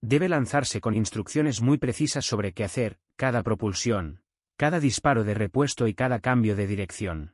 Debe 0.00 0.28
lanzarse 0.28 0.80
con 0.80 0.94
instrucciones 0.94 1.60
muy 1.60 1.78
precisas 1.78 2.24
sobre 2.24 2.52
qué 2.52 2.62
hacer, 2.62 3.00
cada 3.16 3.42
propulsión, 3.42 4.22
cada 4.56 4.78
disparo 4.78 5.24
de 5.24 5.34
repuesto 5.34 5.88
y 5.88 5.94
cada 5.94 6.20
cambio 6.20 6.54
de 6.54 6.68
dirección. 6.68 7.33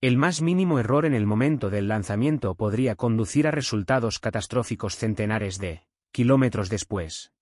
El 0.00 0.16
más 0.16 0.42
mínimo 0.42 0.78
error 0.78 1.06
en 1.06 1.14
el 1.14 1.26
momento 1.26 1.70
del 1.70 1.88
lanzamiento 1.88 2.54
podría 2.54 2.94
conducir 2.94 3.46
a 3.46 3.50
resultados 3.50 4.18
catastróficos 4.18 4.96
centenares 4.96 5.58
de 5.58 5.86
kilómetros 6.12 6.68
después. 6.68 7.32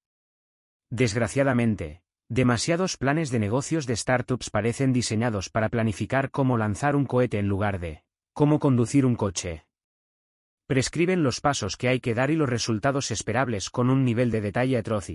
Desgraciadamente, 0.90 2.02
demasiados 2.28 2.96
planes 2.96 3.30
de 3.30 3.38
negocios 3.38 3.86
de 3.86 3.96
startups 3.96 4.50
parecen 4.50 4.92
diseñados 4.92 5.50
para 5.50 5.68
planificar 5.68 6.30
cómo 6.30 6.56
lanzar 6.56 6.96
un 6.96 7.06
cohete 7.06 7.38
en 7.38 7.48
lugar 7.48 7.80
de 7.80 8.04
cómo 8.32 8.58
conducir 8.58 9.04
un 9.04 9.16
coche. 9.16 9.66
Prescriben 10.66 11.22
los 11.22 11.40
pasos 11.40 11.76
que 11.76 11.88
hay 11.88 12.00
que 12.00 12.14
dar 12.14 12.30
y 12.30 12.36
los 12.36 12.48
resultados 12.48 13.10
esperables 13.10 13.68
con 13.70 13.90
un 13.90 14.04
nivel 14.04 14.30
de 14.30 14.40
detalle 14.40 14.78
atroz 14.78 15.08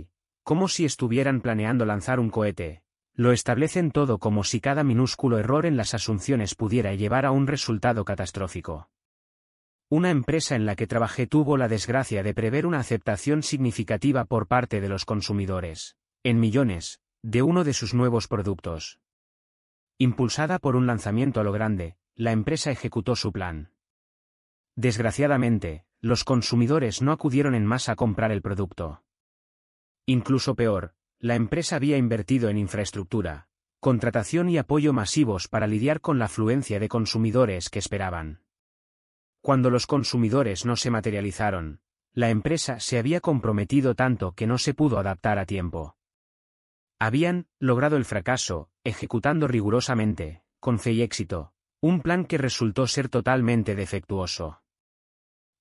como 0.47 0.69
si 0.69 0.85
estuvieran 0.85 1.41
planeando 1.41 1.83
lanzar 1.83 2.21
un 2.21 2.29
cohete. 2.29 2.81
Lo 3.19 3.31
establecen 3.31 3.89
todo 3.89 4.19
como 4.19 4.43
si 4.43 4.61
cada 4.61 4.83
minúsculo 4.83 5.39
error 5.39 5.65
en 5.65 5.75
las 5.75 5.95
asunciones 5.95 6.53
pudiera 6.53 6.93
llevar 6.93 7.25
a 7.25 7.31
un 7.31 7.47
resultado 7.47 8.05
catastrófico. 8.05 8.91
Una 9.89 10.11
empresa 10.11 10.55
en 10.55 10.67
la 10.67 10.75
que 10.75 10.85
trabajé 10.85 11.25
tuvo 11.25 11.57
la 11.57 11.67
desgracia 11.67 12.21
de 12.21 12.35
prever 12.35 12.67
una 12.67 12.77
aceptación 12.77 13.41
significativa 13.41 14.25
por 14.25 14.45
parte 14.45 14.81
de 14.81 14.89
los 14.89 15.03
consumidores, 15.03 15.97
en 16.23 16.39
millones, 16.39 17.01
de 17.23 17.41
uno 17.41 17.63
de 17.63 17.73
sus 17.73 17.95
nuevos 17.95 18.27
productos. 18.27 18.99
Impulsada 19.97 20.59
por 20.59 20.75
un 20.75 20.85
lanzamiento 20.85 21.39
a 21.39 21.43
lo 21.43 21.51
grande, 21.51 21.97
la 22.13 22.33
empresa 22.33 22.69
ejecutó 22.69 23.15
su 23.15 23.31
plan. 23.31 23.71
Desgraciadamente, 24.75 25.85
los 26.01 26.23
consumidores 26.23 27.01
no 27.01 27.11
acudieron 27.11 27.55
en 27.55 27.65
masa 27.65 27.93
a 27.93 27.95
comprar 27.95 28.31
el 28.31 28.43
producto. 28.43 29.01
Incluso 30.05 30.53
peor, 30.53 30.93
la 31.19 31.35
empresa 31.35 31.75
había 31.77 31.97
invertido 31.97 32.49
en 32.49 32.57
infraestructura, 32.57 33.47
contratación 33.79 34.49
y 34.49 34.57
apoyo 34.57 34.93
masivos 34.93 35.47
para 35.47 35.67
lidiar 35.67 36.01
con 36.01 36.19
la 36.19 36.25
afluencia 36.25 36.79
de 36.79 36.89
consumidores 36.89 37.69
que 37.69 37.79
esperaban. 37.79 38.43
Cuando 39.41 39.69
los 39.69 39.87
consumidores 39.87 40.65
no 40.65 40.75
se 40.75 40.91
materializaron, 40.91 41.81
la 42.13 42.29
empresa 42.29 42.79
se 42.79 42.97
había 42.97 43.21
comprometido 43.21 43.95
tanto 43.95 44.33
que 44.33 44.47
no 44.47 44.57
se 44.57 44.73
pudo 44.73 44.99
adaptar 44.99 45.39
a 45.39 45.45
tiempo. 45.45 45.97
Habían 46.99 47.47
logrado 47.59 47.95
el 47.97 48.05
fracaso, 48.05 48.69
ejecutando 48.83 49.47
rigurosamente, 49.47 50.43
con 50.59 50.79
fe 50.79 50.93
y 50.93 51.01
éxito, 51.03 51.53
un 51.79 52.01
plan 52.01 52.25
que 52.25 52.39
resultó 52.39 52.87
ser 52.87 53.07
totalmente 53.07 53.75
defectuoso. 53.75 54.63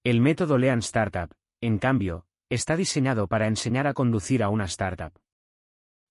El 0.03 0.21
método 0.21 0.57
Lean 0.57 0.79
Startup, 0.79 1.31
en 1.61 1.79
cambio, 1.79 2.27
está 2.49 2.77
diseñado 2.77 3.27
para 3.27 3.49
enseñar 3.49 3.87
a 3.87 3.93
conducir 3.93 4.43
a 4.43 4.49
una 4.49 4.65
startup. 4.65 5.13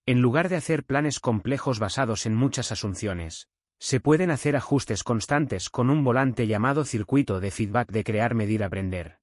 En 0.07 0.21
lugar 0.21 0.49
de 0.49 0.55
hacer 0.55 0.83
planes 0.83 1.19
complejos 1.19 1.79
basados 1.79 2.27
en 2.27 2.35
muchas 2.35 2.71
asunciones, 2.71 3.49
se 3.79 3.99
pueden 3.99 4.29
hacer 4.29 4.55
ajustes 4.55 5.03
constantes 5.03 5.71
con 5.71 5.89
un 5.89 6.03
volante 6.03 6.45
llamado 6.45 6.85
circuito 6.85 7.39
de 7.39 7.49
feedback 7.49 7.91
de 7.91 8.03
crear, 8.03 8.35
medir, 8.35 8.63
aprender. 8.63 9.17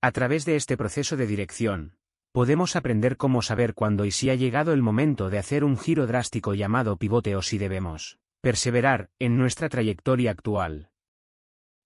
A 0.00 0.10
través 0.10 0.46
de 0.46 0.56
este 0.56 0.78
proceso 0.78 1.18
de 1.18 1.26
dirección, 1.26 1.98
podemos 2.32 2.76
aprender 2.76 3.18
cómo 3.18 3.42
saber 3.42 3.74
cuándo 3.74 4.06
y 4.06 4.10
si 4.10 4.30
ha 4.30 4.34
llegado 4.34 4.72
el 4.72 4.80
momento 4.80 5.28
de 5.28 5.38
hacer 5.38 5.64
un 5.64 5.76
giro 5.76 6.06
drástico 6.06 6.54
llamado 6.54 6.96
pivote 6.96 7.36
o 7.36 7.42
si 7.42 7.58
debemos 7.58 8.18
perseverar 8.40 9.10
en 9.18 9.36
nuestra 9.36 9.68
trayectoria 9.68 10.30
actual. 10.30 10.90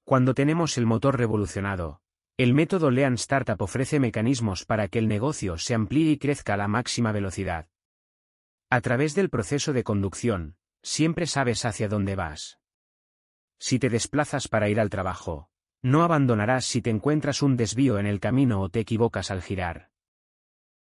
Cuando 0.05 0.35
tenemos 0.35 0.78
el 0.78 0.87
motor 0.87 1.19
revolucionado, 1.19 2.00
el 2.37 2.55
método 2.55 2.93
Lean 2.93 3.14
Startup 3.14 3.61
ofrece 3.61 3.99
mecanismos 3.99 4.64
para 4.64 4.87
que 4.87 5.00
el 5.00 5.09
negocio 5.09 5.59
se 5.59 5.75
amplíe 5.75 6.12
y 6.12 6.19
crezca 6.19 6.55
a 6.55 6.57
la 6.57 6.69
máxima 6.69 7.11
velocidad. 7.11 7.69
A 8.71 8.83
través 8.83 9.15
del 9.15 9.31
proceso 9.31 9.73
de 9.73 9.83
conducción, 9.83 10.57
siempre 10.83 11.27
sabes 11.27 11.65
hacia 11.65 11.89
dónde 11.89 12.17
vas. 12.17 12.61
Si 13.59 13.79
te 13.79 13.89
desplazas 13.89 14.47
para 14.49 14.69
ir 14.69 14.79
al 14.79 14.91
trabajo, 14.91 15.49
no 15.81 16.03
abandonarás 16.03 16.67
si 16.67 16.83
te 16.83 16.91
encuentras 16.91 17.43
un 17.43 17.57
desvío 17.57 17.99
en 17.99 18.07
el 18.07 18.21
camino 18.21 18.61
o 18.61 18.69
te 18.69 18.81
equivocas 18.81 19.31
al 19.31 19.41
girar. 19.41 19.91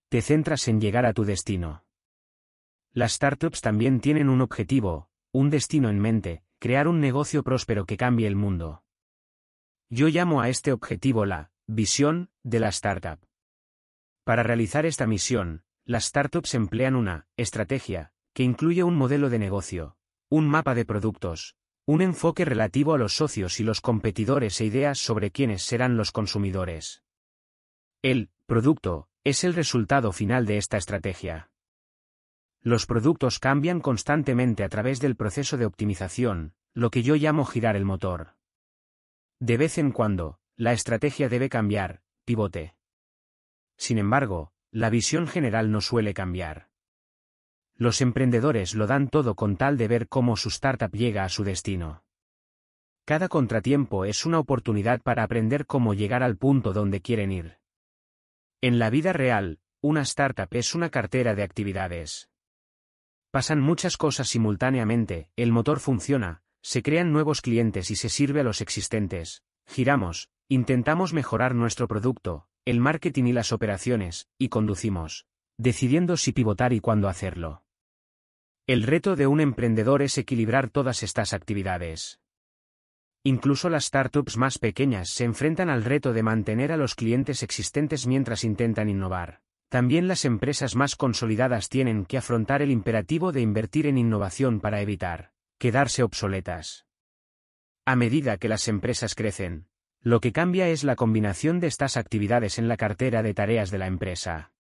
Te 0.09 0.21
centras 0.21 0.67
en 0.67 0.81
llegar 0.81 1.07
a 1.07 1.13
tu 1.13 1.25
destino. 1.25 1.85
Las 2.93 3.13
startups 3.13 3.61
también 3.61 4.01
tienen 4.01 4.31
un 4.31 4.41
objetivo, 4.41 5.09
un 5.31 5.51
destino 5.51 5.89
en 5.89 6.01
mente, 6.01 6.43
crear 6.59 6.89
un 6.89 7.01
negocio 7.01 7.45
próspero 7.45 7.85
que 7.87 7.97
cambie 7.97 8.27
el 8.27 8.37
mundo. 8.37 8.83
Yo 9.91 10.09
llamo 10.09 10.41
a 10.41 10.49
este 10.49 10.73
objetivo 10.73 11.25
la 11.25 11.53
visión 11.69 12.31
de 12.43 12.61
la 12.61 12.69
startup. 12.71 13.21
Para 14.25 14.43
realizar 14.43 14.87
esta 14.87 15.07
misión, 15.07 15.66
las 15.87 16.07
startups 16.07 16.55
emplean 16.55 16.97
una 16.97 17.29
estrategia 17.37 18.13
que 18.35 18.43
incluye 18.43 18.83
un 18.83 18.97
modelo 18.97 19.31
de 19.31 19.39
negocio, 19.39 19.97
un 20.29 20.49
mapa 20.49 20.75
de 20.75 20.85
productos, 20.85 21.55
un 21.87 22.03
enfoque 22.03 22.45
relativo 22.45 22.93
a 22.93 22.99
los 22.99 23.15
socios 23.15 23.61
y 23.61 23.63
los 23.63 23.81
competidores 23.81 24.61
e 24.61 24.65
ideas 24.65 24.99
sobre 24.99 25.31
quiénes 25.31 25.63
serán 25.63 25.97
los 25.97 26.11
consumidores. 26.11 27.05
El 28.03 28.31
producto 28.47 29.09
es 29.23 29.45
el 29.45 29.55
resultado 29.55 30.11
final 30.11 30.45
de 30.45 30.59
esta 30.59 30.77
estrategia. 30.77 31.51
Los 32.61 32.87
productos 32.87 33.39
cambian 33.39 33.81
constantemente 33.81 34.65
a 34.65 34.69
través 34.69 34.99
del 34.99 35.15
proceso 35.15 35.57
de 35.57 35.67
optimización, 35.67 36.55
lo 36.75 36.91
que 36.91 37.05
yo 37.05 37.15
llamo 37.15 37.45
girar 37.45 37.77
el 37.77 37.85
motor. 37.85 38.35
De 39.39 39.57
vez 39.57 39.79
en 39.79 39.93
cuando, 39.93 40.41
la 40.57 40.73
estrategia 40.73 41.29
debe 41.29 41.49
cambiar, 41.49 42.03
pivote. 42.25 42.75
Sin 43.77 43.99
embargo, 43.99 44.53
la 44.71 44.91
visión 44.91 45.27
general 45.27 45.71
no 45.71 45.81
suele 45.81 46.15
cambiar. 46.15 46.69
Los 47.75 48.01
emprendedores 48.01 48.75
lo 48.75 48.87
dan 48.87 49.09
todo 49.09 49.35
con 49.35 49.57
tal 49.57 49.77
de 49.77 49.89
ver 49.89 50.09
cómo 50.09 50.37
su 50.37 50.49
startup 50.49 50.91
llega 50.93 51.25
a 51.25 51.29
su 51.29 51.45
destino. 51.45 52.05
Cada 53.05 53.29
contratiempo 53.29 54.05
es 54.05 54.27
una 54.27 54.39
oportunidad 54.39 55.01
para 55.01 55.23
aprender 55.23 55.67
cómo 55.67 55.95
llegar 55.95 56.23
al 56.23 56.37
punto 56.37 56.73
donde 56.73 57.01
quieren 57.01 57.31
ir. 57.31 57.59
En 58.61 58.79
la 58.79 58.91
vida 58.91 59.13
real, 59.13 59.61
una 59.81 60.03
startup 60.03 60.49
es 60.51 60.75
una 60.75 60.91
cartera 60.91 61.35
de 61.35 61.43
actividades. 61.43 62.31
Pasan 63.31 63.61
muchas 63.61 63.97
cosas 63.97 64.29
simultáneamente, 64.29 65.29
el 65.37 65.53
motor 65.53 65.79
funciona, 65.79 66.43
se 66.63 66.83
crean 66.83 67.13
nuevos 67.13 67.43
clientes 67.43 67.91
y 67.91 67.97
se 67.97 68.09
sirve 68.09 68.41
a 68.41 68.45
los 68.45 68.61
existentes. 68.61 69.45
Giramos, 69.67 70.31
intentamos 70.49 71.13
mejorar 71.13 71.55
nuestro 71.55 71.87
producto, 71.87 72.49
el 72.67 72.81
marketing 72.81 73.27
y 73.27 73.33
las 73.33 73.53
operaciones, 73.53 74.29
y 74.39 74.49
conducimos, 74.49 75.27
decidiendo 75.57 76.17
si 76.17 76.33
pivotar 76.33 76.73
y 76.73 76.81
cuándo 76.81 77.09
hacerlo. 77.09 77.63
El 78.67 78.83
reto 78.83 79.15
de 79.15 79.29
un 79.29 79.41
emprendedor 79.41 80.03
es 80.03 80.19
equilibrar 80.19 80.69
todas 80.69 81.05
estas 81.05 81.33
actividades. 81.33 82.19
Incluso 83.23 83.71
las 83.71 83.85
startups 83.85 84.37
más 84.37 84.59
pequeñas 84.59 85.11
se 85.11 85.23
enfrentan 85.23 85.71
al 85.71 85.85
reto 85.85 86.13
de 86.13 86.25
mantener 86.25 86.73
a 86.73 86.77
los 86.77 86.97
clientes 86.97 87.45
existentes 87.45 88.09
mientras 88.09 88.43
intentan 88.43 88.89
innovar. 88.89 89.43
También 89.69 90.09
las 90.09 90.25
empresas 90.25 90.75
más 90.75 90.97
consolidadas 90.97 91.69
tienen 91.69 92.05
que 92.05 92.19
afrontar 92.19 92.63
el 92.63 92.73
imperativo 92.73 93.31
de 93.31 93.43
invertir 93.43 93.87
en 93.87 93.99
innovación 93.99 94.61
para 94.61 94.81
evitar 94.81 95.33
quedarse 95.59 96.03
obsoletas. 96.03 96.87
A 97.85 97.95
medida 97.95 98.37
que 98.37 98.49
las 98.49 98.67
empresas 98.67 99.15
crecen, 99.15 99.69
lo 100.03 100.21
que 100.21 100.33
cambia 100.33 100.69
es 100.69 100.85
la 100.85 100.97
combinación 100.97 101.61
de 101.61 101.67
estas 101.67 101.97
actividades 101.97 102.59
en 102.59 102.69
la 102.69 102.77
cartera 102.77 103.23
de 103.23 103.35
tareas 103.35 103.71
de 103.71 103.79
la 103.79 103.87
empresa. 103.87 104.53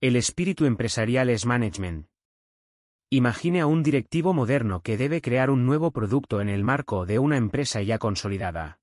El 0.00 0.16
espíritu 0.16 0.64
empresarial 0.64 1.30
es 1.30 1.46
management. 1.46 2.06
Imagine 3.10 3.60
a 3.60 3.66
un 3.66 3.82
directivo 3.82 4.34
moderno 4.34 4.80
que 4.80 4.96
debe 4.96 5.20
crear 5.20 5.50
un 5.50 5.64
nuevo 5.64 5.90
producto 5.90 6.40
en 6.40 6.48
el 6.48 6.64
marco 6.64 7.06
de 7.06 7.18
una 7.18 7.36
empresa 7.36 7.80
ya 7.82 7.98
consolidada. 7.98 8.80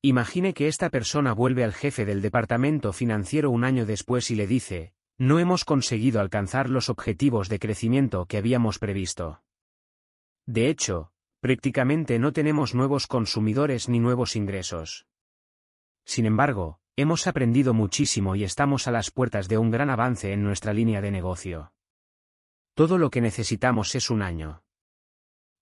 Imagine 0.00 0.54
que 0.54 0.68
esta 0.68 0.90
persona 0.90 1.32
vuelve 1.32 1.64
al 1.64 1.74
jefe 1.74 2.04
del 2.04 2.22
departamento 2.22 2.92
financiero 2.92 3.50
un 3.50 3.64
año 3.64 3.84
después 3.84 4.30
y 4.30 4.36
le 4.36 4.46
dice, 4.46 4.92
no 5.18 5.40
hemos 5.40 5.64
conseguido 5.64 6.20
alcanzar 6.20 6.70
los 6.70 6.88
objetivos 6.88 7.48
de 7.48 7.58
crecimiento 7.58 8.26
que 8.26 8.38
habíamos 8.38 8.78
previsto. 8.78 9.42
De 10.46 10.68
hecho, 10.68 11.12
prácticamente 11.40 12.18
no 12.18 12.32
tenemos 12.32 12.74
nuevos 12.74 13.06
consumidores 13.06 13.88
ni 13.88 14.00
nuevos 14.00 14.36
ingresos. 14.36 15.06
Sin 16.04 16.26
embargo, 16.26 16.80
hemos 16.96 17.26
aprendido 17.26 17.74
muchísimo 17.74 18.34
y 18.34 18.44
estamos 18.44 18.88
a 18.88 18.90
las 18.90 19.10
puertas 19.10 19.48
de 19.48 19.58
un 19.58 19.70
gran 19.70 19.90
avance 19.90 20.32
en 20.32 20.42
nuestra 20.42 20.72
línea 20.72 21.00
de 21.00 21.10
negocio. 21.10 21.72
Todo 22.74 22.98
lo 22.98 23.10
que 23.10 23.20
necesitamos 23.20 23.94
es 23.94 24.10
un 24.10 24.22
año. 24.22 24.62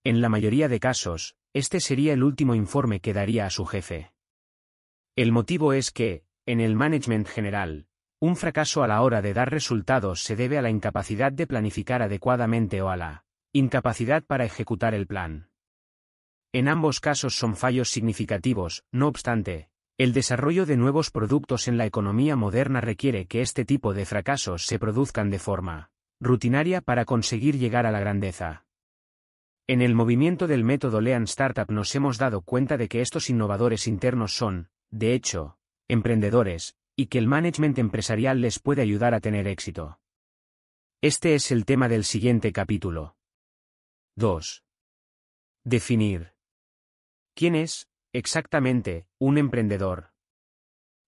En 0.04 0.20
la 0.20 0.28
mayoría 0.28 0.68
de 0.68 0.80
casos, 0.80 1.36
este 1.52 1.80
sería 1.80 2.12
el 2.12 2.22
último 2.22 2.54
informe 2.54 3.00
que 3.00 3.12
daría 3.12 3.46
a 3.46 3.50
su 3.50 3.66
jefe. 3.66 4.12
El 5.16 5.32
motivo 5.32 5.72
es 5.72 5.90
que, 5.90 6.24
en 6.46 6.60
el 6.60 6.76
management 6.76 7.26
general, 7.26 7.88
un 8.20 8.36
fracaso 8.36 8.82
a 8.82 8.88
la 8.88 9.02
hora 9.02 9.20
de 9.20 9.34
dar 9.34 9.50
resultados 9.50 10.22
se 10.22 10.36
debe 10.36 10.58
a 10.58 10.62
la 10.62 10.70
incapacidad 10.70 11.32
de 11.32 11.46
planificar 11.46 12.02
adecuadamente 12.02 12.80
o 12.82 12.88
a 12.88 12.96
la 12.96 13.24
incapacidad 13.52 14.24
para 14.24 14.44
ejecutar 14.44 14.94
el 14.94 15.06
plan. 15.06 15.50
En 16.56 16.68
ambos 16.68 17.00
casos 17.00 17.34
son 17.34 17.54
fallos 17.54 17.90
significativos, 17.90 18.82
no 18.90 19.08
obstante, 19.08 19.68
el 19.98 20.14
desarrollo 20.14 20.64
de 20.64 20.78
nuevos 20.78 21.10
productos 21.10 21.68
en 21.68 21.76
la 21.76 21.84
economía 21.84 22.34
moderna 22.34 22.80
requiere 22.80 23.26
que 23.26 23.42
este 23.42 23.66
tipo 23.66 23.92
de 23.92 24.06
fracasos 24.06 24.64
se 24.64 24.78
produzcan 24.78 25.28
de 25.28 25.38
forma 25.38 25.90
rutinaria 26.18 26.80
para 26.80 27.04
conseguir 27.04 27.58
llegar 27.58 27.84
a 27.84 27.90
la 27.90 28.00
grandeza. 28.00 28.64
En 29.66 29.82
el 29.82 29.94
movimiento 29.94 30.46
del 30.46 30.64
método 30.64 31.02
Lean 31.02 31.24
Startup 31.24 31.70
nos 31.70 31.94
hemos 31.94 32.16
dado 32.16 32.40
cuenta 32.40 32.78
de 32.78 32.88
que 32.88 33.02
estos 33.02 33.28
innovadores 33.28 33.86
internos 33.86 34.32
son, 34.34 34.70
de 34.90 35.12
hecho, 35.12 35.58
emprendedores, 35.88 36.74
y 36.96 37.08
que 37.08 37.18
el 37.18 37.26
management 37.26 37.78
empresarial 37.78 38.40
les 38.40 38.60
puede 38.60 38.80
ayudar 38.80 39.12
a 39.12 39.20
tener 39.20 39.46
éxito. 39.46 40.00
Este 41.02 41.34
es 41.34 41.52
el 41.52 41.66
tema 41.66 41.90
del 41.90 42.04
siguiente 42.04 42.50
capítulo. 42.50 43.14
2. 44.16 44.64
Definir. 45.62 46.35
¿Quién 47.36 47.54
es, 47.54 47.86
exactamente, 48.14 49.06
un 49.18 49.36
emprendedor? 49.36 50.14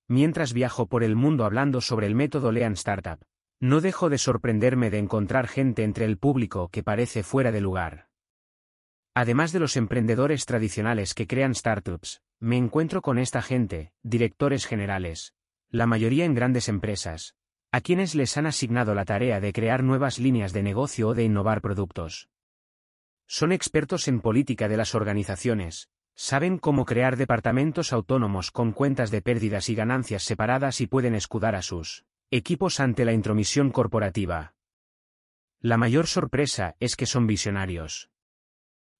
Mientras 0.08 0.52
viajo 0.52 0.86
por 0.86 1.02
el 1.02 1.16
mundo 1.16 1.46
hablando 1.46 1.80
sobre 1.80 2.06
el 2.06 2.14
método 2.14 2.52
Lean 2.52 2.74
Startup, 2.74 3.18
no 3.60 3.80
dejo 3.80 4.10
de 4.10 4.18
sorprenderme 4.18 4.90
de 4.90 4.98
encontrar 4.98 5.48
gente 5.48 5.84
entre 5.84 6.04
el 6.04 6.18
público 6.18 6.68
que 6.68 6.82
parece 6.82 7.22
fuera 7.22 7.50
de 7.50 7.62
lugar. 7.62 8.10
Además 9.14 9.52
de 9.52 9.60
los 9.60 9.78
emprendedores 9.78 10.44
tradicionales 10.44 11.14
que 11.14 11.26
crean 11.26 11.54
startups, 11.54 12.20
me 12.40 12.58
encuentro 12.58 13.00
con 13.00 13.18
esta 13.18 13.40
gente, 13.40 13.94
directores 14.02 14.66
generales, 14.66 15.32
la 15.70 15.86
mayoría 15.86 16.26
en 16.26 16.34
grandes 16.34 16.68
empresas, 16.68 17.36
a 17.72 17.80
quienes 17.80 18.14
les 18.14 18.36
han 18.36 18.44
asignado 18.44 18.94
la 18.94 19.06
tarea 19.06 19.40
de 19.40 19.54
crear 19.54 19.82
nuevas 19.82 20.18
líneas 20.18 20.52
de 20.52 20.62
negocio 20.62 21.08
o 21.08 21.14
de 21.14 21.24
innovar 21.24 21.62
productos. 21.62 22.28
Son 23.26 23.50
expertos 23.50 24.08
en 24.08 24.20
política 24.20 24.68
de 24.68 24.76
las 24.76 24.94
organizaciones, 24.94 25.88
saben 26.18 26.58
cómo 26.58 26.84
crear 26.84 27.16
departamentos 27.16 27.92
autónomos 27.92 28.50
con 28.50 28.72
cuentas 28.72 29.12
de 29.12 29.22
pérdidas 29.22 29.68
y 29.68 29.76
ganancias 29.76 30.24
separadas 30.24 30.80
y 30.80 30.88
pueden 30.88 31.14
escudar 31.14 31.54
a 31.54 31.62
sus 31.62 32.04
equipos 32.32 32.80
ante 32.80 33.04
la 33.04 33.12
intromisión 33.12 33.70
corporativa. 33.70 34.54
La 35.60 35.76
mayor 35.76 36.08
sorpresa 36.08 36.74
es 36.80 36.96
que 36.96 37.06
son 37.06 37.28
visionarios. 37.28 38.10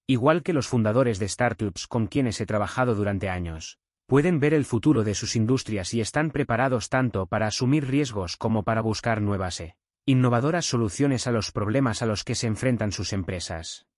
Igual 0.06 0.44
que 0.44 0.52
los 0.52 0.68
fundadores 0.68 1.18
de 1.18 1.28
startups 1.28 1.88
con 1.88 2.06
quienes 2.06 2.40
he 2.40 2.46
trabajado 2.46 2.94
durante 2.94 3.28
años, 3.28 3.80
pueden 4.06 4.38
ver 4.38 4.54
el 4.54 4.64
futuro 4.64 5.02
de 5.02 5.16
sus 5.16 5.34
industrias 5.34 5.92
y 5.94 6.00
están 6.00 6.30
preparados 6.30 6.88
tanto 6.88 7.26
para 7.26 7.48
asumir 7.48 7.88
riesgos 7.88 8.37
como 8.37 8.62
para 8.62 8.80
buscar 8.80 9.20
nuevas 9.22 9.58
e 9.60 9.76
innovadoras 10.06 10.66
soluciones 10.66 11.26
a 11.26 11.32
los 11.32 11.50
problemas 11.50 12.00
a 12.00 12.06
los 12.06 12.22
que 12.22 12.37
se 12.37 12.46
enfrentan 12.46 12.92
sus 12.92 13.12
empresas. 13.12 13.88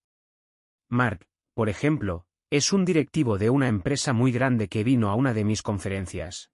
Mark, 0.89 1.29
por 1.55 1.69
ejemplo, 1.69 2.27
es 2.51 2.73
un 2.73 2.85
directivo 2.85 3.39
de 3.39 3.49
una 3.49 3.69
empresa 3.69 4.13
muy 4.13 4.33
grande 4.33 4.67
que 4.67 4.83
vino 4.83 5.09
a 5.09 5.15
una 5.15 5.33
de 5.33 5.45
mis 5.45 5.63
conferencias. 5.63 6.51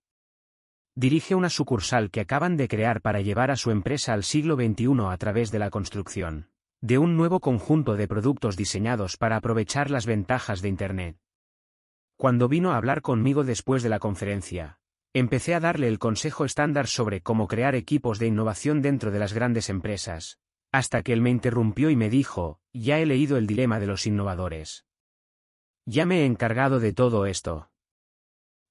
Dirige 0.94 1.34
una 1.34 1.48
sucursal 1.48 2.10
que 2.10 2.20
acaban 2.20 2.58
de 2.58 2.68
crear 2.68 3.00
para 3.00 3.22
llevar 3.22 3.50
a 3.50 3.56
su 3.56 3.70
empresa 3.70 4.12
al 4.12 4.22
siglo 4.22 4.56
XXI 4.56 4.88
a 5.08 5.16
través 5.16 5.50
de 5.50 5.58
la 5.58 5.70
construcción 5.70 6.50
de 6.82 6.98
un 6.98 7.16
nuevo 7.16 7.40
conjunto 7.40 7.96
de 7.96 8.06
productos 8.06 8.56
diseñados 8.58 9.16
para 9.16 9.36
aprovechar 9.36 9.90
las 9.90 10.04
ventajas 10.04 10.60
de 10.60 10.68
Internet. 10.68 11.16
Cuando 12.18 12.48
vino 12.48 12.72
a 12.72 12.76
hablar 12.76 13.00
conmigo 13.00 13.44
después 13.44 13.82
de 13.82 13.88
la 13.88 13.98
conferencia, 13.98 14.78
empecé 15.14 15.54
a 15.54 15.60
darle 15.60 15.88
el 15.88 15.98
consejo 15.98 16.44
estándar 16.44 16.86
sobre 16.86 17.22
cómo 17.22 17.48
crear 17.48 17.74
equipos 17.74 18.18
de 18.18 18.26
innovación 18.26 18.82
dentro 18.82 19.10
de 19.10 19.18
las 19.18 19.32
grandes 19.32 19.70
empresas, 19.70 20.38
hasta 20.70 21.02
que 21.02 21.14
él 21.14 21.22
me 21.22 21.30
interrumpió 21.30 21.88
y 21.88 21.96
me 21.96 22.10
dijo, 22.10 22.60
ya 22.74 22.98
he 22.98 23.06
leído 23.06 23.38
el 23.38 23.46
dilema 23.46 23.80
de 23.80 23.86
los 23.86 24.06
innovadores. 24.06 24.86
Ya 25.86 26.04
me 26.04 26.22
he 26.22 26.26
encargado 26.26 26.78
de 26.78 26.92
todo 26.92 27.26
esto. 27.26 27.70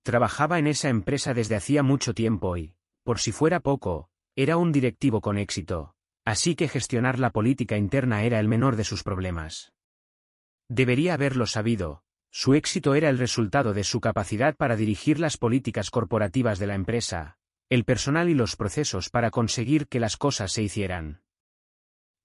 Trabajaba 0.03 0.59
en 0.59 0.67
esa 0.67 0.89
empresa 0.89 1.33
desde 1.33 1.55
hacía 1.55 1.81
mucho 1.81 2.13
tiempo 2.13 2.57
y, 2.57 2.75
por 3.03 3.19
si 3.19 3.31
fuera 3.31 3.59
poco, 3.59 4.09
era 4.35 4.57
un 4.57 4.71
directivo 4.71 5.21
con 5.21 5.37
éxito, 5.37 5.95
Así 6.25 6.55
que 6.55 6.67
gestionar 6.67 7.19
la 7.19 7.29
política 7.29 7.77
interna 7.77 8.23
era 8.23 8.39
el 8.39 8.47
menor 8.47 8.75
de 8.75 8.83
sus 8.83 9.03
problemas. 9.03 9.73
Debería 10.67 11.13
haberlo 11.13 11.45
sabido, 11.45 12.03
su 12.31 12.55
éxito 12.55 12.95
era 12.95 13.09
el 13.09 13.19
resultado 13.19 13.73
de 13.73 13.83
su 13.83 14.01
capacidad 14.01 14.55
para 14.55 14.75
dirigir 14.75 15.19
las 15.19 15.37
políticas 15.37 15.91
corporativas 15.91 16.57
de 16.57 16.67
la 16.67 16.73
empresa, 16.73 17.37
el 17.69 17.85
personal 17.85 18.27
y 18.27 18.33
los 18.33 18.55
procesos 18.55 19.11
para 19.11 19.29
conseguir 19.29 19.87
que 19.87 19.99
las 19.99 20.17
cosas 20.17 20.51
se 20.51 20.63
hicieran. 20.63 21.21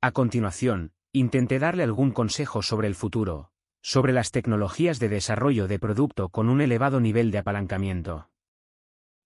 A 0.01 0.13
continuación, 0.13 0.95
intenté 1.13 1.59
darle 1.59 1.83
algún 1.83 2.11
consejo 2.11 2.63
sobre 2.63 2.89
el 2.89 2.95
futuro, 2.95 3.53
sobre 3.83 4.13
las 4.13 4.31
tecnologías 4.31 4.99
de 4.99 5.09
desarrollo 5.09 5.69
de 5.69 5.79
producto 5.79 6.29
con 6.29 6.49
un 6.49 6.61
elevado 6.61 7.01
nivel 7.01 7.31
de 7.31 7.39
apalancamiento. 7.39 8.31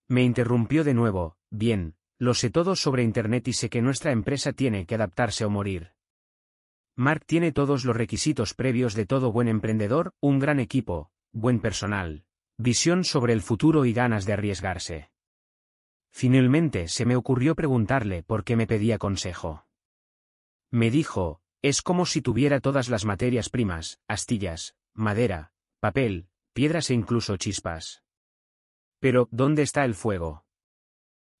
Me 0.07 0.23
interrumpió 0.23 0.83
de 0.83 0.93
nuevo, 0.93 1.37
bien, 1.49 1.95
lo 2.17 2.33
sé 2.33 2.49
todo 2.49 2.75
sobre 2.75 3.03
Internet 3.03 3.47
y 3.47 3.53
sé 3.53 3.69
que 3.69 3.81
nuestra 3.81 4.11
empresa 4.11 4.53
tiene 4.53 4.85
que 4.85 4.95
adaptarse 4.95 5.45
o 5.45 5.49
morir. 5.49 5.93
Mark 6.95 7.25
tiene 7.25 7.51
todos 7.51 7.83
los 7.83 7.95
requisitos 7.95 8.53
previos 8.53 8.93
de 8.93 9.05
todo 9.05 9.31
buen 9.31 9.49
emprendedor, 9.49 10.13
un 10.21 10.39
gran 10.39 10.59
equipo, 10.59 11.11
buen 11.33 11.59
personal, 11.59 12.23
visión 12.57 13.03
sobre 13.03 13.33
el 13.33 13.41
futuro 13.41 13.83
y 13.83 13.91
ganas 13.91 14.25
de 14.25 14.33
arriesgarse. 14.33 15.11
Finalmente 16.11 16.87
se 16.87 17.05
me 17.05 17.17
ocurrió 17.17 17.55
preguntarle 17.55 18.23
por 18.23 18.45
qué 18.45 18.55
me 18.55 18.67
pedía 18.67 18.97
consejo. 18.97 19.65
Me 20.71 20.89
dijo, 20.89 21.41
es 21.65 21.81
como 21.81 22.05
si 22.05 22.21
tuviera 22.21 22.59
todas 22.59 22.89
las 22.89 23.05
materias 23.05 23.49
primas, 23.49 23.99
astillas, 24.07 24.75
madera, 24.93 25.51
papel, 25.79 26.27
piedras 26.53 26.91
e 26.91 26.93
incluso 26.93 27.37
chispas. 27.37 28.03
Pero, 28.99 29.27
¿dónde 29.31 29.63
está 29.63 29.83
el 29.83 29.95
fuego? 29.95 30.45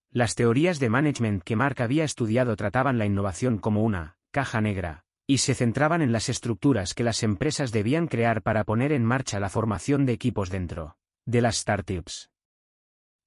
Las 0.09 0.33
teorías 0.33 0.79
de 0.79 0.89
management 0.89 1.43
que 1.43 1.55
Mark 1.55 1.79
había 1.79 2.03
estudiado 2.03 2.55
trataban 2.55 2.97
la 2.97 3.05
innovación 3.05 3.59
como 3.59 3.83
una 3.83 4.17
caja 4.31 4.61
negra, 4.61 5.05
y 5.27 5.37
se 5.37 5.53
centraban 5.53 6.01
en 6.01 6.11
las 6.11 6.27
estructuras 6.27 6.95
que 6.95 7.03
las 7.03 7.21
empresas 7.21 7.71
debían 7.71 8.07
crear 8.07 8.41
para 8.41 8.63
poner 8.63 8.93
en 8.93 9.05
marcha 9.05 9.39
la 9.39 9.49
formación 9.49 10.07
de 10.07 10.13
equipos 10.13 10.49
dentro 10.49 10.97
de 11.27 11.41
las 11.41 11.57
startups. 11.57 12.31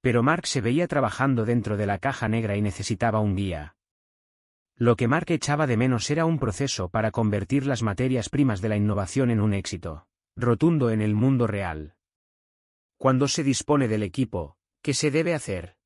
Pero 0.00 0.24
Mark 0.24 0.48
se 0.48 0.60
veía 0.60 0.88
trabajando 0.88 1.44
dentro 1.44 1.76
de 1.76 1.86
la 1.86 1.98
caja 1.98 2.26
negra 2.26 2.56
y 2.56 2.60
necesitaba 2.60 3.20
un 3.20 3.36
guía. 3.36 3.77
Lo 4.80 4.94
que 4.94 5.08
Mark 5.08 5.26
echaba 5.30 5.66
de 5.66 5.76
menos 5.76 6.08
era 6.08 6.24
un 6.24 6.38
proceso 6.38 6.88
para 6.88 7.10
convertir 7.10 7.66
las 7.66 7.82
materias 7.82 8.28
primas 8.28 8.60
de 8.60 8.68
la 8.68 8.76
innovación 8.76 9.30
en 9.30 9.40
un 9.40 9.52
éxito 9.52 10.06
rotundo 10.36 10.90
en 10.90 11.00
el 11.02 11.14
mundo 11.14 11.48
real. 11.48 11.96
Cuando 12.96 13.26
se 13.26 13.42
dispone 13.42 13.88
del 13.88 14.04
equipo, 14.04 14.56
¿qué 14.82 14.94
se 14.94 15.10
debe 15.10 15.34
hacer? 15.34 15.76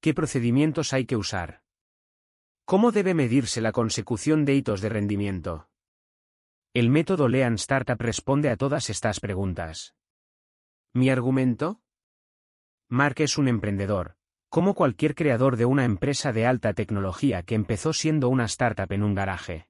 ¿Qué 0.00 0.14
procedimientos 0.14 0.94
hay 0.94 1.04
que 1.04 1.16
usar? 1.16 1.62
¿Cómo 2.64 2.90
debe 2.90 3.12
medirse 3.12 3.60
la 3.60 3.72
consecución 3.72 4.46
de 4.46 4.54
hitos 4.54 4.80
de 4.80 4.88
rendimiento? 4.88 5.68
El 6.72 6.88
método 6.88 7.28
Lean 7.28 7.56
Startup 7.56 8.00
responde 8.00 8.48
a 8.48 8.56
todas 8.56 8.88
estas 8.88 9.20
preguntas. 9.20 9.94
¿Mi 10.94 11.10
argumento? 11.10 11.82
Mark 12.88 13.16
es 13.18 13.36
un 13.36 13.48
emprendedor, 13.48 14.16
como 14.50 14.74
cualquier 14.74 15.14
creador 15.14 15.56
de 15.56 15.64
una 15.64 15.84
empresa 15.84 16.32
de 16.32 16.44
alta 16.44 16.74
tecnología 16.74 17.44
que 17.44 17.54
empezó 17.54 17.92
siendo 17.92 18.28
una 18.28 18.46
startup 18.46 18.92
en 18.92 19.04
un 19.04 19.14
garaje. 19.14 19.68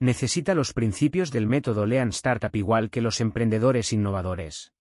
Necesita 0.00 0.54
los 0.54 0.72
principios 0.72 1.30
del 1.30 1.46
método 1.46 1.86
Lean 1.86 2.08
Startup 2.08 2.54
igual 2.54 2.90
que 2.90 3.00
los 3.00 3.20
emprendedores 3.20 3.92
innovadores. 3.92 4.72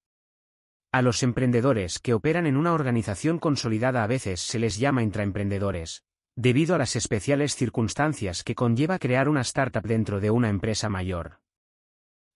A 0.92 1.04
los 1.04 1.22
emprendedores 1.22 2.00
que 2.00 2.16
operan 2.16 2.48
en 2.48 2.58
una 2.58 2.74
organización 2.74 3.38
consolidada 3.38 4.04
a 4.04 4.08
veces 4.08 4.40
se 4.40 4.58
les 4.58 4.80
llama 4.80 5.04
intraemprendedores, 5.04 6.04
debido 6.36 6.74
a 6.74 6.80
las 6.80 6.96
especiales 6.96 7.56
circunstancias 7.56 8.44
que 8.44 8.56
conlleva 8.56 8.98
crear 8.98 9.30
una 9.30 9.42
startup 9.42 9.84
dentro 9.84 10.20
de 10.20 10.32
una 10.32 10.50
empresa 10.50 10.90
mayor. 10.90 11.40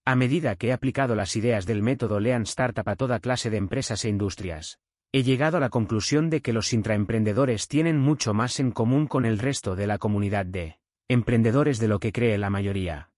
A 0.06 0.16
medida 0.16 0.56
que 0.56 0.68
he 0.68 0.74
aplicado 0.74 1.16
las 1.16 1.36
ideas 1.36 1.66
del 1.66 1.82
método 1.82 2.20
Lean 2.20 2.44
Startup 2.44 2.88
a 2.88 2.96
toda 2.96 3.20
clase 3.20 3.50
de 3.50 3.58
empresas 3.58 4.06
e 4.06 4.10
industrias, 4.10 4.80
he 5.14 5.24
llegado 5.24 5.58
a 5.58 5.60
la 5.60 5.70
conclusión 5.70 6.30
de 6.30 6.42
que 6.42 6.54
los 6.54 6.72
intraemprendedores 6.72 7.68
tienen 7.68 7.98
mucho 7.98 8.34
más 8.34 8.60
en 8.60 8.72
común 8.72 9.08
con 9.08 9.26
el 9.26 9.40
resto 9.40 9.76
de 9.76 9.88
la 9.88 9.98
comunidad 9.98 10.46
de 10.46 10.80
emprendedores 11.10 11.80
de 11.80 11.90
lo 11.90 12.00
que 12.00 12.14
cree 12.14 12.38
la 12.38 12.50
mayoría. 12.50 13.12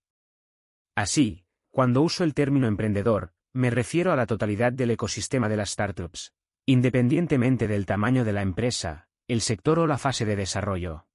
Así, 0.95 1.45
cuando 1.71 2.01
uso 2.01 2.23
el 2.23 2.33
término 2.33 2.67
emprendedor, 2.67 3.33
me 3.53 3.69
refiero 3.69 4.11
a 4.11 4.15
la 4.15 4.25
totalidad 4.25 4.73
del 4.73 4.91
ecosistema 4.91 5.47
de 5.49 5.57
las 5.57 5.71
startups, 5.71 6.33
independientemente 6.65 7.67
del 7.67 7.85
tamaño 7.85 8.25
de 8.25 8.33
la 8.33 8.41
empresa, 8.41 9.07
el 9.27 9.41
sector 9.41 9.77
o 9.77 9.85
la 9.85 9.99
fase 9.99 10.25
de 10.25 10.35
desarrollo. 10.35 11.05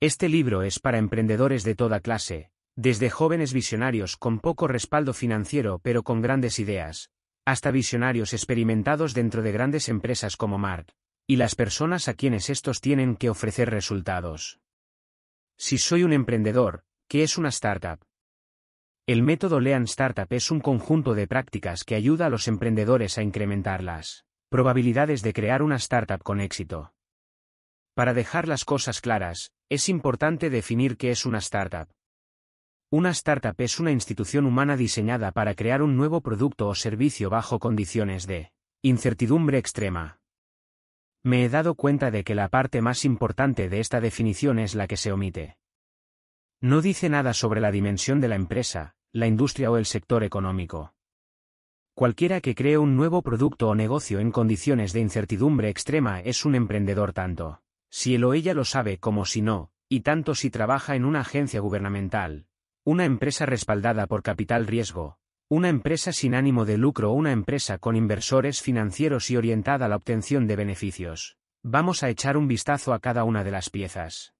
Este 0.00 0.28
libro 0.28 0.62
es 0.62 0.78
para 0.78 0.98
emprendedores 0.98 1.64
de 1.64 1.74
toda 1.74 1.98
clase, 1.98 2.52
desde 2.76 3.10
jóvenes 3.10 3.52
visionarios 3.52 4.16
con 4.16 4.38
poco 4.38 4.68
respaldo 4.68 5.12
financiero 5.12 5.80
pero 5.80 6.04
con 6.04 6.22
grandes 6.22 6.60
ideas, 6.60 7.10
hasta 7.44 7.70
visionarios 7.70 8.32
experimentados 8.32 9.14
dentro 9.14 9.42
de 9.42 9.52
grandes 9.52 9.88
empresas 9.88 10.36
como 10.36 10.58
Mark, 10.58 10.92
y 11.26 11.36
las 11.36 11.54
personas 11.54 12.08
a 12.08 12.14
quienes 12.14 12.50
estos 12.50 12.80
tienen 12.80 13.16
que 13.16 13.30
ofrecer 13.30 13.70
resultados. 13.70 14.60
Si 15.56 15.78
soy 15.78 16.04
un 16.04 16.12
emprendedor, 16.12 16.84
¿qué 17.08 17.22
es 17.22 17.38
una 17.38 17.48
startup? 17.48 18.00
El 19.06 19.22
método 19.22 19.58
Lean 19.58 19.84
Startup 19.84 20.26
es 20.30 20.50
un 20.50 20.60
conjunto 20.60 21.14
de 21.14 21.26
prácticas 21.26 21.82
que 21.82 21.96
ayuda 21.96 22.26
a 22.26 22.30
los 22.30 22.46
emprendedores 22.46 23.18
a 23.18 23.22
incrementar 23.22 23.82
las 23.82 24.24
probabilidades 24.48 25.22
de 25.22 25.32
crear 25.32 25.62
una 25.62 25.76
startup 25.76 26.22
con 26.22 26.40
éxito. 26.40 26.92
Para 27.94 28.14
dejar 28.14 28.46
las 28.46 28.64
cosas 28.64 29.00
claras, 29.00 29.50
es 29.68 29.88
importante 29.88 30.50
definir 30.50 30.96
qué 30.96 31.10
es 31.10 31.26
una 31.26 31.38
startup. 31.38 31.88
Una 32.94 33.08
startup 33.08 33.54
es 33.56 33.80
una 33.80 33.90
institución 33.90 34.44
humana 34.44 34.76
diseñada 34.76 35.32
para 35.32 35.54
crear 35.54 35.80
un 35.80 35.96
nuevo 35.96 36.20
producto 36.20 36.68
o 36.68 36.74
servicio 36.74 37.30
bajo 37.30 37.58
condiciones 37.58 38.26
de 38.26 38.52
incertidumbre 38.82 39.56
extrema. 39.56 40.20
Me 41.24 41.42
he 41.42 41.48
dado 41.48 41.74
cuenta 41.74 42.10
de 42.10 42.22
que 42.22 42.34
la 42.34 42.50
parte 42.50 42.82
más 42.82 43.06
importante 43.06 43.70
de 43.70 43.80
esta 43.80 44.02
definición 44.02 44.58
es 44.58 44.74
la 44.74 44.86
que 44.86 44.98
se 44.98 45.10
omite. 45.10 45.56
No 46.60 46.82
dice 46.82 47.08
nada 47.08 47.32
sobre 47.32 47.62
la 47.62 47.70
dimensión 47.70 48.20
de 48.20 48.28
la 48.28 48.34
empresa, 48.34 48.94
la 49.10 49.26
industria 49.26 49.70
o 49.70 49.78
el 49.78 49.86
sector 49.86 50.22
económico. 50.22 50.92
Cualquiera 51.94 52.42
que 52.42 52.54
cree 52.54 52.76
un 52.76 52.94
nuevo 52.94 53.22
producto 53.22 53.70
o 53.70 53.74
negocio 53.74 54.20
en 54.20 54.30
condiciones 54.30 54.92
de 54.92 55.00
incertidumbre 55.00 55.70
extrema 55.70 56.20
es 56.20 56.44
un 56.44 56.54
emprendedor 56.54 57.14
tanto, 57.14 57.62
si 57.88 58.16
él 58.16 58.24
o 58.24 58.34
ella 58.34 58.52
lo 58.52 58.66
sabe 58.66 58.98
como 58.98 59.24
si 59.24 59.40
no, 59.40 59.70
y 59.88 60.00
tanto 60.00 60.34
si 60.34 60.50
trabaja 60.50 60.94
en 60.94 61.06
una 61.06 61.20
agencia 61.20 61.60
gubernamental, 61.60 62.48
una 62.84 63.04
empresa 63.04 63.46
respaldada 63.46 64.08
por 64.08 64.24
capital 64.24 64.66
riesgo, 64.66 65.16
una 65.48 65.68
empresa 65.68 66.12
sin 66.12 66.34
ánimo 66.34 66.64
de 66.64 66.78
lucro 66.78 67.12
o 67.12 67.14
una 67.14 67.30
empresa 67.30 67.78
con 67.78 67.94
inversores 67.94 68.60
financieros 68.60 69.30
y 69.30 69.36
orientada 69.36 69.86
a 69.86 69.88
la 69.88 69.94
obtención 69.94 70.48
de 70.48 70.56
beneficios. 70.56 71.36
Vamos 71.62 72.02
a 72.02 72.08
echar 72.08 72.36
un 72.36 72.48
vistazo 72.48 72.92
a 72.92 72.98
cada 72.98 73.22
una 73.22 73.44
de 73.44 73.52
las 73.52 73.70
piezas. 73.70 74.34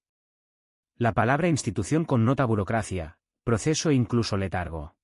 La 0.96 1.12
palabra 1.12 1.46
institución 1.46 2.04
connota 2.04 2.44
burocracia, 2.44 3.16
proceso 3.44 3.90
e 3.90 3.94
incluso 3.94 4.36
letargo. 4.36 4.96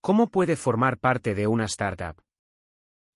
¿Cómo 0.00 0.28
puede 0.28 0.54
formar 0.54 0.98
parte 0.98 1.34
de 1.34 1.48
una 1.48 1.64
startup? 1.64 2.22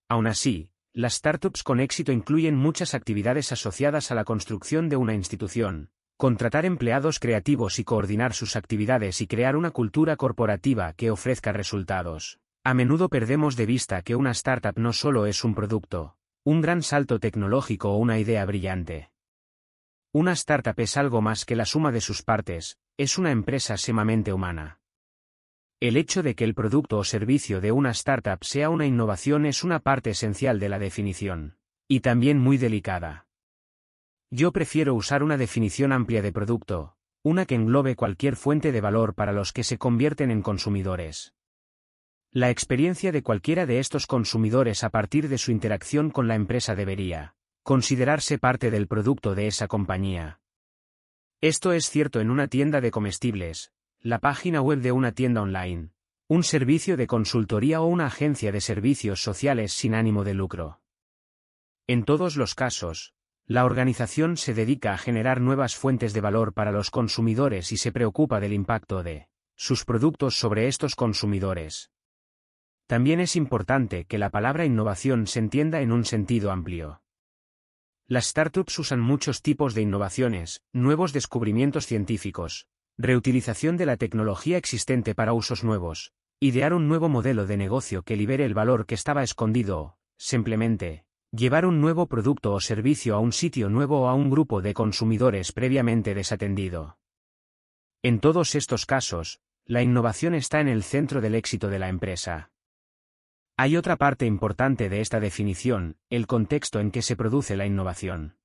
Aún 0.09 0.27
así, 0.27 0.73
las 0.93 1.15
startups 1.15 1.63
con 1.63 1.79
éxito 1.79 2.11
incluyen 2.11 2.57
muchas 2.57 2.95
actividades 2.95 3.53
asociadas 3.53 4.11
a 4.11 4.17
la 4.17 4.25
construcción 4.25 4.89
de 4.89 4.97
una 4.97 5.15
institución, 5.15 5.91
contratar 6.21 6.67
empleados 6.67 7.19
creativos 7.19 7.79
y 7.79 7.85
coordinar 7.85 8.35
sus 8.35 8.55
actividades 8.55 9.23
y 9.23 9.27
crear 9.27 9.57
una 9.57 9.71
cultura 9.71 10.17
corporativa 10.17 10.93
que 10.93 11.11
ofrezca 11.11 11.51
resultados. 11.51 12.41
A 12.63 12.75
menudo 12.75 13.09
perdemos 13.09 13.57
de 13.57 13.65
vista 13.65 14.03
que 14.03 14.17
una 14.17 14.33
startup 14.33 14.75
no 14.77 14.93
solo 14.93 15.25
es 15.25 15.45
un 15.45 15.55
producto, 15.55 16.19
un 16.45 16.61
gran 16.61 16.83
salto 16.83 17.21
tecnológico 17.21 17.93
o 17.93 17.97
una 17.97 18.19
idea 18.19 18.45
brillante. 18.45 19.13
Una 20.13 20.33
startup 20.33 20.79
es 20.79 20.99
algo 20.99 21.23
más 21.23 21.47
que 21.47 21.57
la 21.57 21.65
suma 21.65 21.91
de 21.91 22.03
sus 22.03 22.23
partes, 22.23 22.77
es 22.99 23.17
una 23.17 23.31
empresa 23.31 23.79
sumamente 23.79 24.35
humana. 24.35 24.79
El 25.81 25.97
hecho 25.97 26.23
de 26.23 26.35
que 26.35 26.45
el 26.45 26.55
producto 26.55 26.99
o 26.99 27.05
servicio 27.05 27.63
de 27.63 27.73
una 27.73 27.93
startup 27.93 28.45
sea 28.45 28.69
una 28.69 28.85
innovación 28.85 29.47
es 29.47 29.65
una 29.65 29.79
parte 29.79 30.11
esencial 30.11 30.61
de 30.61 30.69
la 30.69 30.79
definición, 30.79 31.57
y 31.89 32.01
también 32.01 32.39
muy 32.39 32.59
delicada. 32.59 33.30
Yo 34.31 34.53
prefiero 34.53 34.95
usar 34.95 35.25
una 35.25 35.37
definición 35.37 35.91
amplia 35.91 36.23
de 36.23 36.33
producto, 36.33 36.97
una 37.23 37.47
que 37.47 37.57
englobe 37.57 37.97
cualquier 37.97 38.37
fuente 38.37 38.71
de 38.71 38.81
valor 38.81 39.15
para 39.15 39.33
los 39.33 39.53
que 39.53 39.65
se 39.65 39.77
convierten 39.77 40.31
en 40.31 40.41
consumidores. 40.41 41.35
La 42.31 42.49
experiencia 42.49 43.11
de 43.11 43.25
cualquiera 43.25 43.67
de 43.67 43.81
estos 43.81 44.07
consumidores 44.07 44.85
a 44.85 44.91
partir 44.91 45.29
de 45.29 45.37
su 45.37 45.51
interacción 45.51 46.11
con 46.11 46.29
la 46.29 46.37
empresa 46.37 46.77
debería 46.77 47.35
considerarse 47.65 48.39
parte 48.39 48.71
del 48.71 48.87
producto 48.87 49.35
de 49.35 49.49
esa 49.49 49.67
compañía. 49.67 50.41
Esto 51.41 51.73
es 51.73 51.91
cierto 51.91 52.21
en 52.21 52.31
una 52.31 52.47
tienda 52.47 52.81
de 52.81 52.93
comestibles, 52.93 53.73
la 54.01 54.21
página 54.21 54.63
web 54.63 54.79
de 54.79 54.93
una 54.93 55.13
tienda 55.13 55.43
online, 55.43 55.91
un 56.29 56.45
servicio 56.45 56.97
de 56.97 57.09
consultoría 57.09 57.81
o 57.81 57.87
una 57.87 58.07
agencia 58.07 58.53
de 58.53 58.61
servicios 58.61 59.23
sociales 59.23 59.73
sin 59.73 59.95
ánimo 59.95 60.23
de 60.23 60.35
lucro. 60.35 60.81
En 61.89 62.05
todos 62.05 62.37
los 62.37 62.55
casos, 62.55 63.15
la 63.51 63.65
organización 63.65 64.37
se 64.37 64.55
dedica 64.55 64.93
a 64.93 64.97
generar 64.97 65.41
nuevas 65.41 65.75
fuentes 65.75 66.13
de 66.13 66.21
valor 66.21 66.53
para 66.53 66.71
los 66.71 66.93
consumidores 66.93 67.73
y 67.73 67.79
se 67.79 67.91
preocupa 67.91 68.39
del 68.39 68.53
impacto 68.53 69.03
de 69.03 69.27
sus 69.57 69.85
productos 69.85 70.37
sobre 70.37 70.69
estos 70.69 70.95
consumidores. 70.95 71.91
También 72.87 73.19
es 73.19 73.35
importante 73.35 74.05
que 74.05 74.19
la 74.19 74.31
palabra 74.31 74.67
innovación 74.67 75.27
se 75.27 75.41
entienda 75.41 75.81
en 75.81 75.91
un 75.91 76.05
sentido 76.05 76.53
amplio. 76.53 77.03
Las 78.07 78.27
startups 78.27 78.79
usan 78.79 79.01
muchos 79.01 79.43
tipos 79.43 79.75
de 79.75 79.83
innovaciones, 79.83 80.63
nuevos 80.73 81.13
descubrimientos 81.13 81.87
científicos, 81.87 82.69
reutilización 82.99 83.77
de 83.77 83.87
la 83.87 83.97
tecnología 83.97 84.59
existente 84.59 85.17
para 85.17 85.33
usos 85.33 85.65
nuevos, 85.65 86.13
idear 86.39 86.73
un 86.73 86.87
nuevo 86.87 87.09
modelo 87.09 87.47
de 87.47 87.57
negocio 87.57 88.05
que 88.05 88.15
libere 88.15 88.45
el 88.45 88.55
valor 88.55 88.87
que 88.87 88.95
estaba 88.95 89.25
escondido, 89.25 89.97
simplemente, 90.19 91.05
Llevar 91.33 91.65
un 91.65 91.81
nuevo 91.81 92.07
producto 92.09 92.53
o 92.53 92.61
servicio 92.61 93.15
a 93.15 93.21
un 93.21 93.33
sitio 93.33 93.69
nuevo 93.69 94.01
o 94.01 94.09
a 94.09 94.15
un 94.15 94.31
grupo 94.31 94.61
de 94.63 94.75
consumidores 94.75 95.53
previamente 95.53 96.13
desatendido. 96.13 96.99
En 98.03 98.19
todos 98.19 98.57
estos 98.57 98.85
casos, 98.85 99.41
la 99.65 99.81
innovación 99.81 100.35
está 100.35 100.61
en 100.61 100.67
el 100.67 100.83
centro 100.83 101.21
del 101.21 101.37
éxito 101.37 101.69
de 101.69 101.79
la 101.79 101.89
empresa. 101.89 102.51
Hay 103.57 103.77
otra 103.77 103.95
parte 103.95 104.27
importante 104.27 104.89
de 104.89 105.01
esta 105.01 105.21
definición, 105.21 105.99
el 106.09 106.27
contexto 106.27 106.81
en 106.81 106.91
que 106.91 107.03
se 107.03 107.15
produce 107.15 107.57
la 107.57 107.67
innovación. 107.67 108.37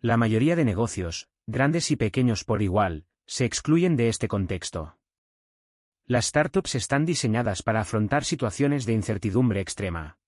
La 0.00 0.18
mayoría 0.18 0.56
de 0.56 0.66
negocios, 0.66 1.30
grandes 1.46 1.90
y 1.90 1.96
pequeños 1.96 2.44
por 2.44 2.60
igual, 2.60 3.06
se 3.24 3.46
excluyen 3.46 3.96
de 3.96 4.10
este 4.10 4.28
contexto. 4.28 4.98
Las 6.04 6.26
startups 6.26 6.74
están 6.74 7.06
diseñadas 7.06 7.62
para 7.62 7.80
afrontar 7.80 8.24
situaciones 8.24 8.84
de 8.84 8.92
incertidumbre 8.92 9.60
extrema. 9.60 10.18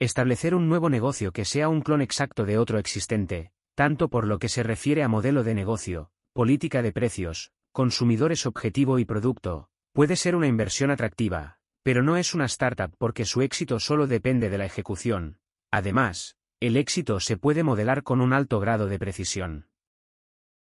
Establecer 0.00 0.54
un 0.54 0.68
nuevo 0.68 0.90
negocio 0.90 1.32
que 1.32 1.44
sea 1.44 1.68
un 1.68 1.80
clon 1.80 2.02
exacto 2.02 2.44
de 2.44 2.56
otro 2.56 2.78
existente, 2.78 3.50
tanto 3.74 4.08
por 4.08 4.28
lo 4.28 4.38
que 4.38 4.48
se 4.48 4.62
refiere 4.62 5.02
a 5.02 5.08
modelo 5.08 5.42
de 5.42 5.54
negocio, 5.54 6.12
política 6.32 6.82
de 6.82 6.92
precios, 6.92 7.50
consumidores 7.72 8.46
objetivo 8.46 9.00
y 9.00 9.04
producto, 9.04 9.70
puede 9.92 10.14
ser 10.14 10.36
una 10.36 10.46
inversión 10.46 10.92
atractiva, 10.92 11.58
pero 11.82 12.04
no 12.04 12.16
es 12.16 12.32
una 12.32 12.44
startup 12.44 12.94
porque 12.96 13.24
su 13.24 13.42
éxito 13.42 13.80
solo 13.80 14.06
depende 14.06 14.50
de 14.50 14.58
la 14.58 14.66
ejecución. 14.66 15.40
Además, 15.72 16.36
el 16.60 16.76
éxito 16.76 17.18
se 17.18 17.36
puede 17.36 17.64
modelar 17.64 18.04
con 18.04 18.20
un 18.20 18.32
alto 18.32 18.60
grado 18.60 18.86
de 18.86 19.00
precisión. 19.00 19.66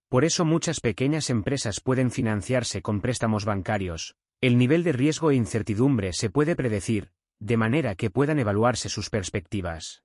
Por 0.09 0.25
eso 0.25 0.45
muchas 0.45 0.79
pequeñas 0.79 1.29
empresas 1.29 1.79
pueden 1.79 2.09
financiarse 2.09 2.81
con 2.81 3.01
préstamos 3.01 3.45
bancarios, 3.45 4.15
el 4.41 4.57
nivel 4.57 4.83
de 4.83 4.93
riesgo 4.93 5.29
e 5.29 5.35
incertidumbre 5.35 6.11
se 6.13 6.31
puede 6.31 6.55
predecir, 6.55 7.11
de 7.39 7.57
manera 7.57 7.95
que 7.95 8.09
puedan 8.09 8.39
evaluarse 8.39 8.89
sus 8.89 9.09
perspectivas. 9.09 10.03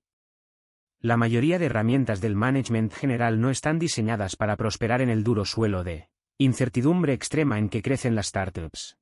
La 0.99 1.17
mayoría 1.17 1.59
de 1.59 1.65
herramientas 1.65 2.21
del 2.21 2.35
management 2.35 2.93
general 2.93 3.41
no 3.41 3.49
están 3.49 3.79
diseñadas 3.79 4.35
para 4.35 4.55
prosperar 4.55 5.01
en 5.01 5.09
el 5.09 5.23
duro 5.23 5.43
suelo 5.43 5.83
de 5.83 6.09
incertidumbre 6.37 7.13
extrema 7.13 7.59
en 7.59 7.69
que 7.69 7.81
crecen 7.81 8.15
las 8.15 8.27
startups. 8.27 8.97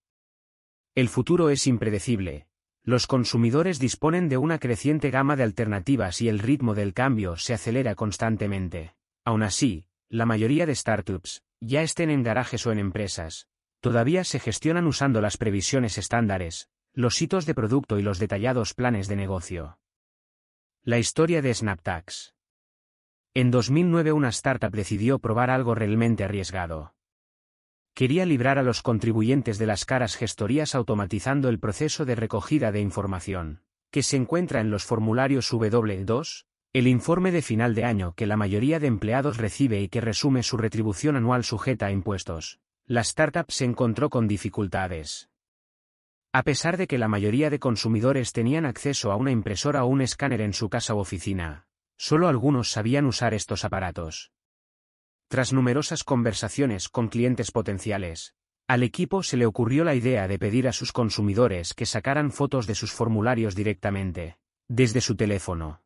El 0.96 1.10
futuro 1.10 1.50
es 1.50 1.67
impredecible. 1.67 2.48
Los 2.84 3.06
consumidores 3.06 3.80
disponen 3.80 4.28
de 4.28 4.38
una 4.38 4.58
creciente 4.58 5.12
gama 5.12 5.36
de 5.36 5.44
alternativas 5.44 6.22
y 6.22 6.28
el 6.28 6.39
ritmo 6.39 6.74
del 6.74 6.94
cambio 6.94 7.38
se 7.38 7.54
acelera 7.54 7.96
constantemente. 7.96 8.96
Aún 9.24 9.44
así, 9.44 9.86
la 10.10 10.26
mayoría 10.26 10.65
de 10.65 10.76
startups, 10.76 11.44
ya 11.60 11.84
estén 11.84 12.10
en 12.10 12.24
garajes 12.24 12.65
o 12.65 12.72
en 12.72 12.80
empresas, 12.80 13.48
todavía 13.80 14.24
se 14.24 14.39
gestionan 14.39 14.88
usando 14.88 15.22
las 15.22 15.38
previsiones 15.38 15.98
estándares, 15.98 16.70
los 16.94 17.22
hitos 17.22 17.46
de 17.46 17.56
producto 17.56 18.00
y 18.00 18.02
los 18.02 18.20
detallados 18.20 18.74
planes 18.74 19.08
de 19.08 19.16
negocio. 19.16 19.80
La 20.84 21.00
historia 21.00 21.42
de 21.42 21.54
SnapTax. 21.54 22.36
En 23.34 23.50
2009 23.50 24.12
una 24.12 24.28
startup 24.28 24.72
decidió 24.72 25.20
probar 25.20 25.50
algo 25.50 25.74
realmente 25.74 26.26
arriesgado. 26.26 26.94
Quería 27.94 28.26
librar 28.26 28.58
a 28.58 28.64
los 28.64 28.82
contribuyentes 28.82 29.58
de 29.58 29.68
las 29.68 29.86
caras 29.86 30.18
gestorías 30.18 30.76
automatizando 30.76 31.48
el 31.48 31.60
proceso 31.60 32.04
de 32.04 32.16
recogida 32.16 32.74
de 32.74 32.82
información, 32.82 33.64
que 33.90 34.04
se 34.04 34.18
encuentra 34.18 34.60
en 34.60 34.70
los 34.70 34.84
formularios 34.84 35.50
W2, 35.54 36.46
el 36.74 36.88
informe 36.88 37.32
de 37.32 37.42
final 37.42 37.74
de 37.74 37.86
año 37.86 38.14
que 38.16 38.28
la 38.28 38.36
mayoría 38.36 38.82
de 38.82 38.88
empleados 38.88 39.38
recibe 39.38 39.80
y 39.80 39.88
que 39.88 40.02
resume 40.02 40.44
su 40.44 40.58
retribución 40.58 41.16
anual 41.16 41.46
sujeta 41.46 41.86
a 41.86 41.92
impuestos. 41.92 42.60
La 42.86 43.00
startup 43.00 43.50
se 43.50 43.64
encontró 43.64 44.10
con 44.10 44.28
dificultades. 44.28 45.31
A 46.34 46.44
pesar 46.44 46.78
de 46.78 46.88
que 46.88 46.98
la 46.98 47.10
mayoría 47.10 47.50
de 47.50 47.60
consumidores 47.60 48.32
tenían 48.32 48.65
acceso 48.65 49.12
a 49.12 49.17
una 49.17 49.32
impresora 49.32 49.84
o 49.84 49.88
un 49.88 50.00
escáner 50.00 50.39
en 50.39 50.54
su 50.54 50.70
casa 50.70 50.96
u 50.96 51.00
oficina, 51.00 51.67
solo 51.98 52.30
algunos 52.30 52.72
sabían 52.72 53.06
usar 53.06 53.34
estos 53.34 53.65
aparatos. 53.65 54.32
Tras 55.28 55.52
numerosas 55.52 56.06
conversaciones 56.06 56.88
con 56.88 57.10
clientes 57.10 57.52
potenciales, 57.52 58.34
al 58.65 58.84
equipo 58.84 59.24
se 59.24 59.36
le 59.36 59.46
ocurrió 59.46 59.84
la 59.84 59.94
idea 59.94 60.30
de 60.30 60.39
pedir 60.39 60.70
a 60.70 60.72
sus 60.72 60.94
consumidores 60.94 61.74
que 61.74 61.86
sacaran 61.86 62.32
fotos 62.32 62.65
de 62.65 62.76
sus 62.76 62.94
formularios 62.94 63.54
directamente, 63.54 64.38
desde 64.70 65.02
su 65.02 65.17
teléfono. 65.17 65.84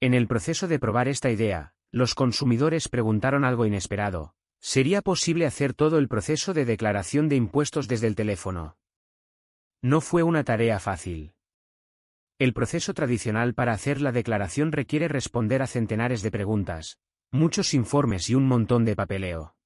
En 0.00 0.14
el 0.14 0.26
proceso 0.26 0.68
de 0.68 0.78
probar 0.78 1.06
esta 1.06 1.30
idea, 1.30 1.74
los 1.90 2.14
consumidores 2.14 2.88
preguntaron 2.88 3.44
algo 3.44 3.66
inesperado. 3.66 4.34
¿Sería 4.58 5.02
posible 5.02 5.44
hacer 5.44 5.74
todo 5.74 5.98
el 5.98 6.08
proceso 6.08 6.54
de 6.54 6.64
declaración 6.64 7.28
de 7.28 7.36
impuestos 7.36 7.88
desde 7.88 8.06
el 8.06 8.14
teléfono? 8.14 8.78
No 9.84 10.00
fue 10.00 10.22
una 10.22 10.44
tarea 10.44 10.80
fácil. 10.80 11.34
El 12.38 12.54
proceso 12.54 12.94
tradicional 12.94 13.52
para 13.52 13.72
hacer 13.72 14.00
la 14.00 14.12
declaración 14.12 14.72
requiere 14.72 15.08
responder 15.08 15.60
a 15.60 15.66
centenares 15.66 16.22
de 16.22 16.30
preguntas, 16.30 16.96
muchos 17.30 17.74
informes 17.74 18.30
y 18.30 18.34
un 18.34 18.46
montón 18.46 18.86
de 18.86 18.96
papeleo. 18.96 19.56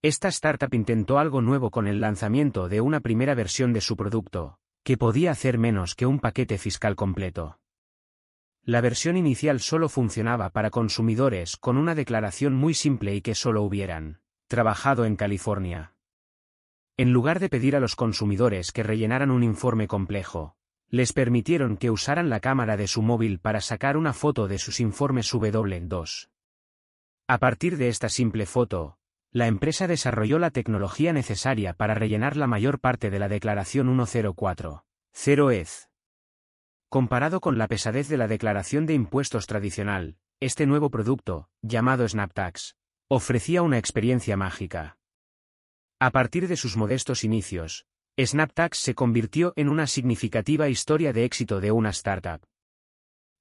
Esta 0.00 0.28
startup 0.28 0.72
intentó 0.74 1.18
algo 1.18 1.42
nuevo 1.42 1.72
con 1.72 1.88
el 1.88 2.00
lanzamiento 2.00 2.68
de 2.68 2.80
una 2.80 3.00
primera 3.00 3.34
versión 3.34 3.72
de 3.72 3.80
su 3.80 3.96
producto, 3.96 4.60
que 4.84 4.96
podía 4.96 5.32
hacer 5.32 5.58
menos 5.58 5.96
que 5.96 6.06
un 6.06 6.20
paquete 6.20 6.56
fiscal 6.56 6.94
completo. 6.94 7.58
La 8.62 8.80
versión 8.80 9.16
inicial 9.16 9.58
solo 9.58 9.88
funcionaba 9.88 10.50
para 10.50 10.70
consumidores 10.70 11.56
con 11.56 11.78
una 11.78 11.96
declaración 11.96 12.54
muy 12.54 12.74
simple 12.74 13.16
y 13.16 13.22
que 13.22 13.34
solo 13.34 13.64
hubieran 13.64 14.20
trabajado 14.46 15.04
en 15.04 15.16
California. 15.16 15.95
En 16.98 17.12
lugar 17.12 17.40
de 17.40 17.50
pedir 17.50 17.76
a 17.76 17.80
los 17.80 17.94
consumidores 17.94 18.72
que 18.72 18.82
rellenaran 18.82 19.30
un 19.30 19.42
informe 19.42 19.86
complejo, 19.86 20.56
les 20.88 21.12
permitieron 21.12 21.76
que 21.76 21.90
usaran 21.90 22.30
la 22.30 22.40
cámara 22.40 22.78
de 22.78 22.86
su 22.86 23.02
móvil 23.02 23.38
para 23.38 23.60
sacar 23.60 23.98
una 23.98 24.14
foto 24.14 24.48
de 24.48 24.58
sus 24.58 24.80
informes 24.80 25.30
W2. 25.34 26.30
A 27.28 27.38
partir 27.38 27.76
de 27.76 27.88
esta 27.88 28.08
simple 28.08 28.46
foto, 28.46 28.96
la 29.30 29.46
empresa 29.46 29.86
desarrolló 29.86 30.38
la 30.38 30.50
tecnología 30.50 31.12
necesaria 31.12 31.74
para 31.74 31.92
rellenar 31.92 32.38
la 32.38 32.46
mayor 32.46 32.80
parte 32.80 33.10
de 33.10 33.18
la 33.18 33.28
declaración 33.28 33.88
104. 34.06 34.86
0 35.12 35.50
EZ. 35.50 35.90
Comparado 36.88 37.40
con 37.40 37.58
la 37.58 37.68
pesadez 37.68 38.08
de 38.08 38.16
la 38.16 38.26
declaración 38.26 38.86
de 38.86 38.94
impuestos 38.94 39.46
tradicional, 39.46 40.16
este 40.40 40.64
nuevo 40.64 40.88
producto, 40.90 41.50
llamado 41.60 42.08
SnapTax, 42.08 42.76
ofrecía 43.08 43.60
una 43.60 43.76
experiencia 43.76 44.38
mágica. 44.38 44.96
A 45.98 46.10
partir 46.10 46.46
de 46.46 46.56
sus 46.56 46.76
modestos 46.76 47.24
inicios, 47.24 47.86
SnapTax 48.20 48.76
se 48.76 48.94
convirtió 48.94 49.54
en 49.56 49.70
una 49.70 49.86
significativa 49.86 50.68
historia 50.68 51.14
de 51.14 51.24
éxito 51.24 51.58
de 51.58 51.72
una 51.72 51.88
startup. 51.88 52.42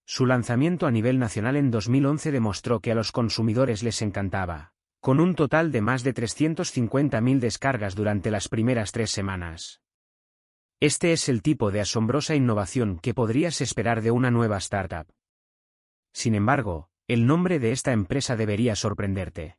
Su 0.06 0.26
lanzamiento 0.26 0.88
a 0.88 0.91
nivel 0.91 1.20
nacional 1.20 1.58
en 1.58 1.70
2011 1.70 2.32
demostró 2.32 2.80
que 2.80 2.94
a 2.94 2.96
los 2.96 3.12
consumidores 3.12 3.84
les 3.84 4.02
encantaba 4.02 4.72
con 5.02 5.20
un 5.20 5.36
total 5.36 5.72
de 5.72 5.82
más 5.82 6.02
de 6.02 6.15
350.000 6.15 7.39
descargas 7.39 7.94
durante 7.94 8.32
las 8.32 8.48
primeras 8.48 8.91
tres 8.91 9.12
semanas. 9.12 9.82
Este 10.80 11.12
es 11.12 11.30
el 11.30 11.44
tipo 11.44 11.70
de 11.72 11.82
asombrosa 11.82 12.34
innovación 12.34 12.98
que 13.00 13.13
podrías 13.13 13.62
esperar 13.62 14.02
de 14.02 14.10
una 14.10 14.32
nueva 14.32 14.58
startup. 14.58 15.08
Sin 16.12 16.34
embargo, 16.34 16.89
el 17.08 17.28
nombre 17.28 17.60
de 17.60 17.72
esta 17.72 17.91
empresa 17.91 18.36
debería 18.36 18.76
sorprenderte. 18.76 19.58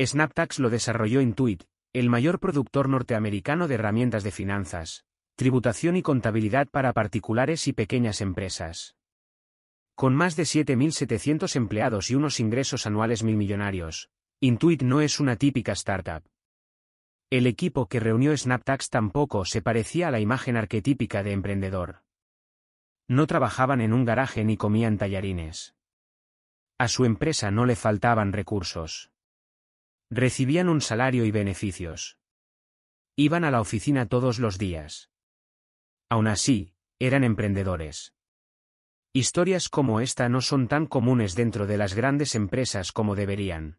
SnapTax 0.00 0.58
lo 0.58 0.70
desarrolló 0.70 1.20
Intuit, 1.20 1.62
el 1.94 2.08
mayor 2.08 2.40
productor 2.40 2.88
norteamericano 2.88 3.68
de 3.68 3.74
herramientas 3.74 4.24
de 4.24 4.30
finanzas, 4.30 5.04
tributación 5.36 5.96
y 5.96 6.02
contabilidad 6.02 6.68
para 6.68 6.94
particulares 6.94 7.68
y 7.68 7.74
pequeñas 7.74 8.22
empresas. 8.22 8.96
Con 9.94 10.14
más 10.14 10.34
de 10.34 10.44
7.700 10.44 11.54
empleados 11.54 12.10
y 12.10 12.14
unos 12.14 12.40
ingresos 12.40 12.86
anuales 12.86 13.22
mil 13.22 13.36
millonarios, 13.36 14.08
Intuit 14.40 14.82
no 14.82 15.02
es 15.02 15.20
una 15.20 15.36
típica 15.36 15.72
startup. 15.72 16.24
El 17.28 17.46
equipo 17.46 17.86
que 17.88 18.00
reunió 18.00 18.34
SnapTax 18.34 18.88
tampoco 18.88 19.44
se 19.44 19.60
parecía 19.60 20.08
a 20.08 20.10
la 20.10 20.20
imagen 20.20 20.56
arquetípica 20.56 21.22
de 21.22 21.32
emprendedor. 21.32 22.02
No 23.06 23.26
trabajaban 23.26 23.82
en 23.82 23.92
un 23.92 24.06
garaje 24.06 24.44
ni 24.44 24.56
comían 24.56 24.96
tallarines. 24.96 25.74
A 26.78 26.88
su 26.88 27.04
empresa 27.04 27.50
no 27.50 27.66
le 27.66 27.76
faltaban 27.76 28.32
recursos. 28.32 29.11
Recibían 30.14 30.68
un 30.68 30.82
salario 30.82 31.24
y 31.24 31.30
beneficios. 31.30 32.18
Iban 33.16 33.44
a 33.44 33.50
la 33.50 33.62
oficina 33.62 34.04
todos 34.04 34.38
los 34.38 34.58
días. 34.58 35.08
Aún 36.10 36.26
así, 36.26 36.74
eran 36.98 37.24
emprendedores. 37.24 38.12
Historias 39.14 39.70
como 39.70 40.00
esta 40.00 40.28
no 40.28 40.42
son 40.42 40.68
tan 40.68 40.84
comunes 40.84 41.34
dentro 41.34 41.66
de 41.66 41.78
las 41.78 41.94
grandes 41.94 42.34
empresas 42.34 42.92
como 42.92 43.14
deberían. 43.14 43.78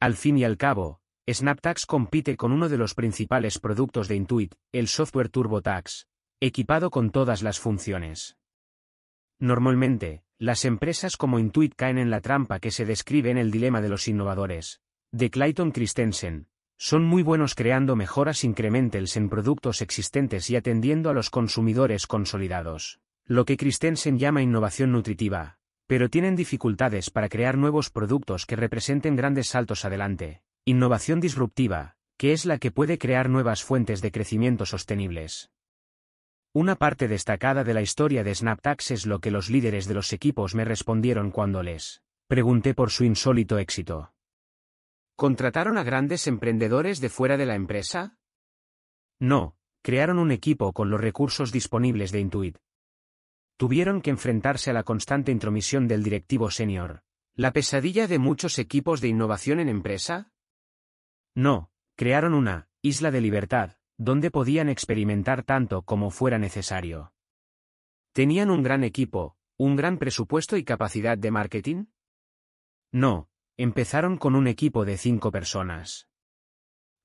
Al 0.00 0.16
fin 0.16 0.36
y 0.36 0.44
al 0.44 0.58
cabo, 0.58 1.00
SnapTax 1.26 1.86
compite 1.86 2.36
con 2.36 2.52
uno 2.52 2.68
de 2.68 2.76
los 2.76 2.92
principales 2.92 3.58
productos 3.58 4.08
de 4.08 4.16
Intuit, 4.16 4.54
el 4.70 4.86
software 4.86 5.30
TurboTax, 5.30 6.08
equipado 6.40 6.90
con 6.90 7.10
todas 7.10 7.40
las 7.42 7.58
funciones. 7.58 8.36
Normalmente, 9.38 10.24
las 10.38 10.66
empresas 10.66 11.16
como 11.16 11.38
Intuit 11.38 11.74
caen 11.74 11.96
en 11.96 12.10
la 12.10 12.20
trampa 12.20 12.60
que 12.60 12.70
se 12.70 12.84
describe 12.84 13.30
en 13.30 13.38
el 13.38 13.50
dilema 13.50 13.80
de 13.80 13.88
los 13.88 14.08
innovadores, 14.08 14.82
de 15.14 15.28
Clayton 15.28 15.72
Christensen. 15.72 16.46
Son 16.78 17.04
muy 17.04 17.22
buenos 17.22 17.54
creando 17.54 17.96
mejoras 17.96 18.44
incrementales 18.44 19.18
en 19.18 19.28
productos 19.28 19.82
existentes 19.82 20.48
y 20.48 20.56
atendiendo 20.56 21.10
a 21.10 21.12
los 21.12 21.28
consumidores 21.28 22.06
consolidados. 22.06 22.98
Lo 23.26 23.44
que 23.44 23.58
Christensen 23.58 24.18
llama 24.18 24.40
innovación 24.40 24.90
nutritiva, 24.90 25.58
pero 25.86 26.08
tienen 26.08 26.34
dificultades 26.34 27.10
para 27.10 27.28
crear 27.28 27.58
nuevos 27.58 27.90
productos 27.90 28.46
que 28.46 28.56
representen 28.56 29.14
grandes 29.14 29.48
saltos 29.48 29.84
adelante. 29.84 30.42
Innovación 30.64 31.20
disruptiva, 31.20 31.96
que 32.16 32.32
es 32.32 32.46
la 32.46 32.56
que 32.56 32.70
puede 32.70 32.96
crear 32.96 33.28
nuevas 33.28 33.62
fuentes 33.62 34.00
de 34.00 34.12
crecimiento 34.12 34.64
sostenibles. 34.64 35.50
Una 36.54 36.76
parte 36.76 37.06
destacada 37.06 37.64
de 37.64 37.74
la 37.74 37.82
historia 37.82 38.24
de 38.24 38.34
SnapTax 38.34 38.92
es 38.92 39.04
lo 39.04 39.20
que 39.20 39.30
los 39.30 39.50
líderes 39.50 39.86
de 39.86 39.94
los 39.94 40.14
equipos 40.14 40.54
me 40.54 40.64
respondieron 40.64 41.30
cuando 41.30 41.62
les 41.62 42.02
pregunté 42.28 42.72
por 42.72 42.90
su 42.90 43.04
insólito 43.04 43.58
éxito. 43.58 44.12
¿Contrataron 45.22 45.78
a 45.78 45.84
grandes 45.84 46.26
emprendedores 46.26 47.00
de 47.00 47.08
fuera 47.08 47.36
de 47.36 47.46
la 47.46 47.54
empresa? 47.54 48.18
No, 49.20 49.56
crearon 49.80 50.18
un 50.18 50.32
equipo 50.32 50.72
con 50.72 50.90
los 50.90 51.00
recursos 51.00 51.52
disponibles 51.52 52.10
de 52.10 52.18
Intuit, 52.18 52.58
tuvieron 53.56 54.02
que 54.02 54.10
enfrentarse 54.10 54.70
a 54.70 54.72
la 54.72 54.82
constante 54.82 55.30
intromisión 55.30 55.86
del 55.86 56.02
directivo 56.02 56.50
senior. 56.50 57.04
¿La 57.36 57.52
pesadilla 57.52 58.08
de 58.08 58.18
muchos 58.18 58.58
equipos 58.58 59.00
de 59.00 59.06
innovación 59.06 59.60
en 59.60 59.68
empresa? 59.68 60.32
No, 61.36 61.70
crearon 61.94 62.34
una 62.34 62.68
isla 62.82 63.12
de 63.12 63.20
libertad, 63.20 63.76
donde 63.98 64.32
podían 64.32 64.68
experimentar 64.68 65.44
tanto 65.44 65.82
como 65.82 66.10
fuera 66.10 66.40
necesario. 66.40 67.12
¿Tenían 68.12 68.50
un 68.50 68.64
gran 68.64 68.82
equipo, 68.82 69.36
un 69.56 69.76
gran 69.76 69.98
presupuesto 69.98 70.56
y 70.56 70.64
capacidad 70.64 71.16
de 71.16 71.30
marketing? 71.30 71.84
No, 72.90 73.28
empezaron 73.56 74.16
con 74.16 74.34
un 74.34 74.46
equipo 74.46 74.84
de 74.84 74.96
cinco 74.96 75.30
personas. 75.30 76.08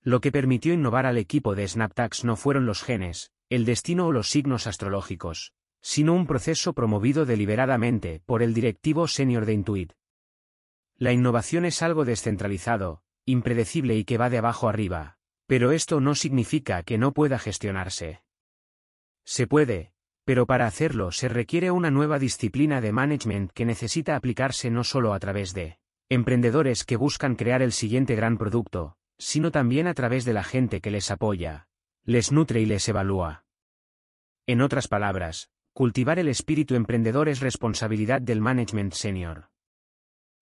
Lo 0.01 0.21
que 0.21 0.31
permitió 0.31 0.73
innovar 0.73 1.05
al 1.05 1.17
equipo 1.17 1.55
de 1.55 1.67
SnapTax 1.67 2.23
no 2.23 2.35
fueron 2.35 2.65
los 2.65 2.83
genes, 2.83 3.31
el 3.49 3.65
destino 3.65 4.07
o 4.07 4.11
los 4.11 4.29
signos 4.29 4.67
astrológicos, 4.67 5.53
sino 5.81 6.13
un 6.13 6.27
proceso 6.27 6.73
promovido 6.73 7.25
deliberadamente 7.25 8.21
por 8.25 8.41
el 8.41 8.53
directivo 8.53 9.07
senior 9.07 9.45
de 9.45 9.53
Intuit. 9.53 9.93
La 10.97 11.11
innovación 11.11 11.65
es 11.65 11.81
algo 11.81 12.05
descentralizado, 12.05 13.03
impredecible 13.25 13.95
y 13.95 14.03
que 14.03 14.17
va 14.17 14.29
de 14.29 14.39
abajo 14.39 14.69
arriba, 14.69 15.17
pero 15.45 15.71
esto 15.71 15.99
no 15.99 16.15
significa 16.15 16.83
que 16.83 16.97
no 16.97 17.13
pueda 17.13 17.37
gestionarse. 17.39 18.23
Se 19.25 19.47
puede, 19.47 19.91
pero 20.23 20.45
para 20.45 20.65
hacerlo 20.67 21.11
se 21.11 21.29
requiere 21.29 21.71
una 21.71 21.91
nueva 21.91 22.19
disciplina 22.19 22.81
de 22.81 22.91
management 22.91 23.51
que 23.51 23.65
necesita 23.65 24.15
aplicarse 24.15 24.71
no 24.71 24.83
solo 24.83 25.13
a 25.13 25.19
través 25.19 25.53
de 25.53 25.79
emprendedores 26.09 26.83
que 26.83 26.97
buscan 26.97 27.35
crear 27.35 27.61
el 27.61 27.71
siguiente 27.71 28.15
gran 28.15 28.37
producto, 28.37 28.97
sino 29.17 29.51
también 29.51 29.87
a 29.87 29.93
través 29.93 30.25
de 30.25 30.33
la 30.33 30.43
gente 30.43 30.81
que 30.81 30.91
les 30.91 31.11
apoya, 31.11 31.67
les 32.03 32.31
nutre 32.31 32.61
y 32.61 32.65
les 32.65 32.87
evalúa. 32.87 33.45
En 34.45 34.61
otras 34.61 34.87
palabras, 34.87 35.49
Cultivar 35.77 36.17
el 36.17 36.27
espíritu 36.27 36.73
emprendedor 36.73 37.29
es 37.29 37.39
responsabilidad 37.39 38.19
del 38.19 38.41
management 38.41 38.93
senior. 38.93 39.51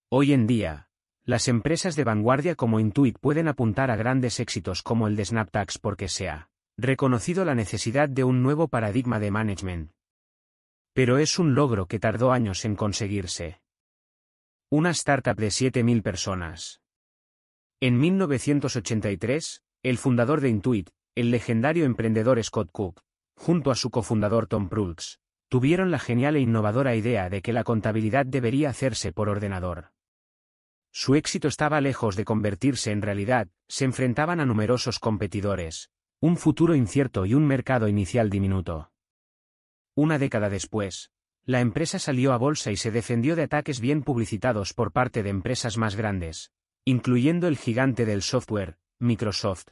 Hoy 0.10 0.32
en 0.32 0.48
día, 0.48 0.88
las 1.26 1.50
empresas 1.50 1.98
de 1.98 2.06
vanguardia 2.06 2.56
como 2.56 2.80
Intuit 2.80 3.20
pueden 3.20 3.50
apuntar 3.50 3.92
a 3.92 3.98
grandes 3.98 4.40
éxitos 4.40 4.82
como 4.82 5.10
el 5.10 5.18
de 5.18 5.26
SnapTax 5.26 5.78
porque 5.78 6.08
se 6.08 6.30
ha 6.30 6.50
reconocido 6.78 7.44
la 7.44 7.54
necesidad 7.54 8.08
de 8.08 8.24
un 8.24 8.44
nuevo 8.44 8.70
paradigma 8.70 9.20
de 9.20 9.32
management. 9.32 9.92
Pero 10.94 11.18
es 11.18 11.38
un 11.38 11.54
logro 11.54 11.88
que 11.88 12.00
tardó 12.00 12.32
años 12.32 12.64
en 12.64 12.78
conseguirse. 12.78 13.60
Una 14.72 14.90
startup 14.90 15.38
de 15.38 15.50
7.000 15.50 16.02
personas. 16.02 16.82
En 17.80 18.00
1983, 18.00 19.62
el 19.84 19.98
fundador 20.00 20.42
de 20.42 20.50
Intuit, 20.50 20.90
el 21.14 21.30
legendario 21.30 21.86
emprendedor 21.86 22.44
Scott 22.44 22.72
Cook, 22.72 23.02
junto 23.36 23.70
a 23.70 23.76
su 23.76 23.92
cofundador 23.92 24.48
Tom 24.48 24.68
Prulks, 24.68 25.20
tuvieron 25.50 25.92
la 25.92 26.00
genial 26.00 26.36
e 26.36 26.40
innovadora 26.40 26.96
idea 26.96 27.30
de 27.30 27.44
que 27.44 27.54
la 27.54 27.64
contabilidad 27.64 28.26
debería 28.26 28.72
hacerse 28.72 29.14
por 29.14 29.30
ordenador. 29.30 29.92
Su 30.92 31.14
éxito 31.14 31.48
estaba 31.48 31.80
lejos 31.80 32.16
de 32.16 32.26
convertirse 32.26 32.92
en 32.92 33.04
realidad, 33.04 33.48
se 33.68 33.86
enfrentaban 33.86 34.40
a 34.40 34.48
numerosos 34.48 34.98
competidores, 34.98 35.92
un 36.22 36.38
futuro 36.38 36.74
incierto 36.74 37.28
y 37.28 37.36
un 37.36 37.46
mercado 37.46 37.88
inicial 37.88 38.32
diminuto. 38.32 38.92
Una 39.94 40.18
década 40.18 40.50
después, 40.50 41.12
la 41.46 41.62
empresa 41.62 42.00
salió 42.00 42.34
a 42.34 42.38
bolsa 42.38 42.72
y 42.72 42.78
se 42.78 42.90
defendió 42.90 43.36
de 43.36 43.44
ataques 43.44 43.80
bien 43.80 44.02
publicitados 44.02 44.74
por 44.74 44.92
parte 44.92 45.22
de 45.22 45.30
empresas 45.30 45.78
más 45.78 45.96
grandes, 45.96 46.52
incluyendo 46.86 47.48
el 47.48 47.58
gigante 47.58 48.06
del 48.06 48.24
software, 48.24 48.78
Microsoft. 49.00 49.68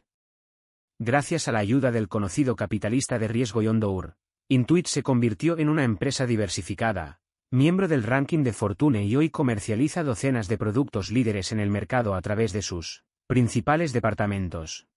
Gracias 1.00 1.48
a 1.48 1.52
la 1.52 1.60
ayuda 1.60 1.92
del 1.92 2.08
conocido 2.08 2.56
capitalista 2.56 3.18
de 3.18 3.28
riesgo 3.28 3.64
Yondour, 3.64 4.18
Intuit 4.50 4.86
se 4.86 5.02
convirtió 5.02 5.58
en 5.58 5.68
una 5.68 5.84
empresa 5.84 6.28
diversificada, 6.28 7.22
miembro 7.50 7.88
del 7.88 8.04
ranking 8.04 8.44
de 8.44 8.54
Fortune 8.54 9.06
y 9.06 9.16
hoy 9.16 9.32
comercializa 9.32 10.04
docenas 10.04 10.48
de 10.48 10.60
productos 10.60 11.10
líderes 11.10 11.52
en 11.52 11.60
el 11.60 11.72
mercado 11.72 12.14
a 12.14 12.22
través 12.22 12.54
de 12.54 12.62
sus 12.62 13.04
principales 13.26 13.94
departamentos. 13.94 14.88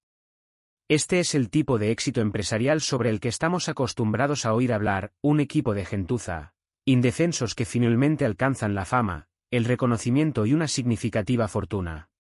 Este 0.89 1.21
es 1.21 1.35
el 1.35 1.49
tipo 1.49 1.79
de 1.79 1.91
éxito 1.91 2.21
empresarial 2.21 2.83
sobre 2.83 3.09
el 3.09 3.19
que 3.19 3.29
estamos 3.29 3.69
acostumbrados 3.71 4.45
a 4.45 4.53
oír 4.53 4.73
hablar, 4.73 5.13
un 5.23 5.41
equipo 5.41 5.75
de 5.75 5.85
gentuza, 5.85 6.56
indefensos 6.89 7.57
que 7.57 7.65
finalmente 7.65 8.25
alcanzan 8.25 8.77
la 8.77 8.85
fama, 8.85 9.27
el 9.51 9.65
reconocimiento 9.65 10.47
y 10.47 10.55
una 10.55 10.69
significativa 10.69 11.49
fortuna. 11.49 12.11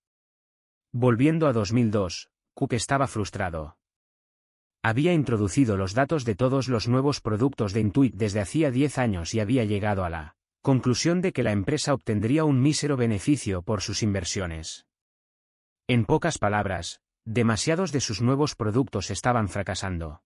Volviendo 0.92 1.46
a 1.46 1.52
2002, 1.52 2.30
Cook 2.52 2.72
estaba 2.72 3.06
frustrado. 3.06 3.78
Había 4.82 5.12
introducido 5.12 5.76
los 5.76 5.94
datos 5.94 6.24
de 6.24 6.34
todos 6.34 6.66
los 6.66 6.88
nuevos 6.88 7.20
productos 7.20 7.72
de 7.72 7.80
Intuit 7.80 8.16
desde 8.16 8.40
hacía 8.40 8.72
10 8.72 8.98
años 8.98 9.34
y 9.34 9.40
había 9.40 9.64
llegado 9.64 10.04
a 10.04 10.10
la 10.10 10.36
conclusión 10.62 11.20
de 11.20 11.32
que 11.32 11.44
la 11.44 11.52
empresa 11.52 11.94
obtendría 11.94 12.44
un 12.44 12.60
mísero 12.60 12.96
beneficio 12.96 13.62
por 13.62 13.82
sus 13.82 14.02
inversiones. 14.02 14.88
En 15.86 16.06
pocas 16.06 16.38
palabras, 16.38 17.02
demasiados 17.24 17.92
de 17.92 18.00
sus 18.00 18.20
nuevos 18.20 18.56
productos 18.56 19.12
estaban 19.12 19.48
fracasando. 19.48 20.22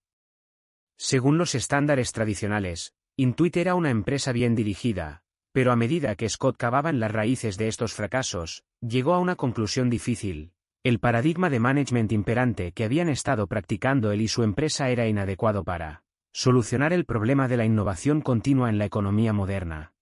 Según 0.97 1.37
los 1.37 1.55
estándares 1.55 2.13
tradicionales, 2.13 2.95
Intuit 3.23 3.55
era 3.59 3.75
una 3.75 3.91
empresa 3.91 4.33
bien 4.33 4.55
dirigida, 4.55 5.25
pero 5.53 5.73
a 5.73 5.77
medida 5.77 6.17
que 6.17 6.27
Scott 6.27 6.57
cavaba 6.57 6.89
en 6.89 7.01
las 7.01 7.13
raíces 7.13 7.59
de 7.59 7.69
estos 7.69 7.93
fracasos, 7.93 8.65
llegó 8.81 9.13
a 9.13 9.19
una 9.19 9.37
conclusión 9.37 9.91
difícil, 9.91 10.53
el 10.85 11.01
paradigma 11.01 11.51
de 11.51 11.61
management 11.61 12.13
imperante 12.13 12.73
que 12.73 12.85
habían 12.85 13.11
estado 13.11 13.47
practicando 13.47 14.11
él 14.13 14.23
y 14.23 14.29
su 14.29 14.43
empresa 14.43 14.89
era 14.89 15.07
inadecuado 15.07 15.65
para 15.65 16.03
solucionar 16.33 16.95
el 16.95 17.05
problema 17.05 17.47
de 17.47 17.59
la 17.59 17.67
innovación 17.67 18.23
continua 18.23 18.71
en 18.71 18.79
la 18.79 18.87
economía 18.87 19.35
moderna. 19.35 19.93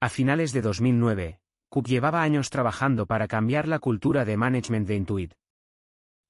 A 0.00 0.08
finales 0.08 0.52
de 0.52 0.62
2009, 0.62 1.40
Cook 1.70 1.88
llevaba 1.88 2.22
años 2.22 2.50
trabajando 2.50 3.06
para 3.06 3.26
cambiar 3.26 3.66
la 3.66 3.80
cultura 3.80 4.24
de 4.24 4.36
management 4.36 4.86
de 4.86 4.94
Intuit. 4.94 5.34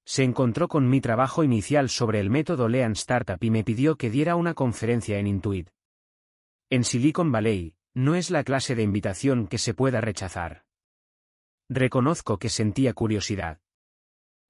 Se 0.05 0.23
encontró 0.23 0.67
con 0.67 0.89
mi 0.89 1.01
trabajo 1.01 1.43
inicial 1.43 1.87
sobre 1.89 2.19
el 2.19 2.31
método 2.31 2.67
Lean 2.67 2.93
Startup 2.93 3.37
y 3.39 3.51
me 3.51 3.63
pidió 3.63 3.95
que 3.95 4.09
diera 4.09 4.35
una 4.35 4.55
conferencia 4.55 5.19
en 5.19 5.27
Intuit. 5.27 5.69
En 6.73 6.83
Silicon 6.83 7.31
Valley, 7.31 7.75
no 7.93 8.15
es 8.15 8.31
la 8.31 8.43
clase 8.43 8.73
de 8.73 8.81
invitación 8.81 9.45
que 9.45 9.59
se 9.59 9.75
pueda 9.75 10.01
rechazar. 10.01 10.65
Reconozco 11.69 12.39
que 12.39 12.49
sentía 12.49 12.93
curiosidad. 12.93 13.59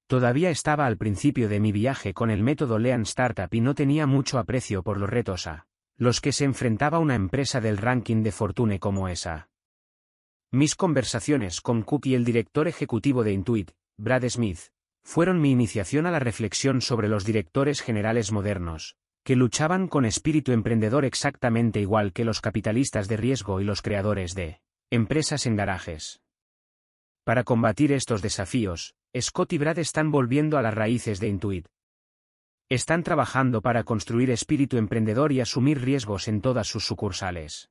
Todavía 0.07 0.49
estaba 0.49 0.85
al 0.85 0.95
principio 0.95 1.49
de 1.49 1.59
mi 1.59 1.73
viaje 1.73 2.13
con 2.13 2.31
el 2.31 2.41
método 2.41 2.79
Lean 2.79 3.01
Startup 3.01 3.53
y 3.53 3.59
no 3.59 3.75
tenía 3.75 4.07
mucho 4.07 4.39
aprecio 4.39 4.83
por 4.83 5.01
los 5.01 5.09
retos 5.09 5.47
a 5.47 5.67
los 5.97 6.21
que 6.21 6.31
se 6.31 6.45
enfrentaba 6.45 6.99
una 6.99 7.15
empresa 7.15 7.59
del 7.59 7.75
ranking 7.75 8.23
de 8.23 8.31
Fortune 8.31 8.79
como 8.79 9.09
esa. 9.09 9.49
Mis 10.49 10.75
conversaciones 10.75 11.59
con 11.59 11.81
Cook 11.81 12.05
y 12.05 12.15
el 12.15 12.23
director 12.23 12.69
ejecutivo 12.69 13.25
de 13.25 13.33
Intuit, 13.33 13.71
Brad 13.97 14.29
Smith, 14.29 14.71
fueron 15.03 15.41
mi 15.41 15.51
iniciación 15.51 16.05
a 16.05 16.11
la 16.11 16.19
reflexión 16.19 16.79
sobre 16.79 17.09
los 17.09 17.25
directores 17.25 17.81
generales 17.81 18.31
modernos, 18.31 18.95
que 19.23 19.35
luchaban 19.35 19.87
con 19.87 20.05
espíritu 20.05 20.51
emprendedor 20.51 21.05
exactamente 21.05 21.79
igual 21.79 22.11
que 22.11 22.25
los 22.25 22.41
capitalistas 22.41 23.07
de 23.07 23.17
riesgo 23.17 23.61
y 23.61 23.63
los 23.63 23.81
creadores 23.81 24.35
de 24.35 24.59
empresas 24.91 25.45
en 25.45 25.55
garajes. 25.55 26.21
Para 27.23 27.45
combatir 27.45 27.93
estos 27.93 28.21
desafíos, 28.21 28.95
Scott 29.17 29.53
y 29.53 29.57
Brad 29.57 29.79
están 29.79 30.11
volviendo 30.11 30.57
a 30.57 30.61
las 30.61 30.73
raíces 30.73 31.21
de 31.21 31.29
Intuit. 31.29 31.67
Están 32.69 33.03
trabajando 33.03 33.61
para 33.61 33.83
construir 33.83 34.29
espíritu 34.29 34.77
emprendedor 34.77 35.31
y 35.31 35.39
asumir 35.39 35.81
riesgos 35.81 36.27
en 36.27 36.41
todas 36.41 36.67
sus 36.67 36.85
sucursales. 36.85 37.69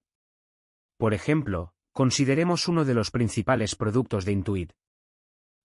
Por 0.97 1.13
ejemplo, 1.13 1.75
consideremos 1.93 2.67
uno 2.69 2.85
de 2.85 2.95
los 2.95 3.11
principales 3.11 3.77
productos 3.77 4.25
de 4.25 4.33
Intuit. 4.33 4.73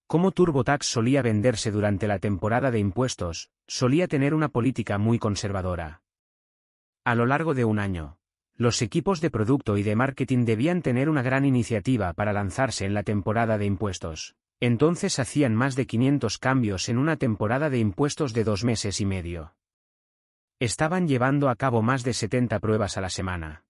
Como 0.08 0.32
TurboTax 0.32 0.86
solía 0.86 1.22
venderse 1.22 1.72
durante 1.72 2.08
la 2.08 2.20
temporada 2.20 2.72
de 2.72 2.80
impuestos, 2.80 3.52
solía 3.68 4.08
tener 4.08 4.34
una 4.34 4.50
política 4.50 4.98
muy 4.98 5.20
conservadora. 5.20 6.02
A 7.04 7.16
lo 7.16 7.26
largo 7.26 7.54
de 7.54 7.66
un 7.66 7.80
año, 7.80 8.18
los 8.56 8.82
equipos 8.82 9.22
de 9.22 9.30
producto 9.30 9.78
y 9.78 9.84
de 9.84 9.96
marketing 9.96 10.46
debían 10.46 10.82
tener 10.82 11.10
una 11.10 11.22
gran 11.22 11.46
iniciativa 11.46 12.14
para 12.14 12.34
lanzarse 12.34 12.86
en 12.86 12.94
la 12.94 13.04
temporada 13.04 13.58
de 13.58 13.66
impuestos. 13.66 14.36
Entonces 14.60 15.20
hacían 15.20 15.54
más 15.54 15.76
de 15.76 15.86
500 15.86 16.40
cambios 16.40 16.90
en 16.90 16.98
una 16.98 17.18
temporada 17.18 17.70
de 17.70 17.78
impuestos 17.78 18.34
de 18.34 18.44
dos 18.44 18.64
meses 18.64 19.00
y 19.00 19.06
medio. 19.06 19.54
Estaban 20.60 21.08
llevando 21.08 21.50
a 21.50 21.56
cabo 21.56 21.84
más 21.84 22.04
de 22.04 22.14
70 22.14 22.60
pruebas 22.60 22.98
a 22.98 23.02
la 23.02 23.12
semana. 23.12 23.66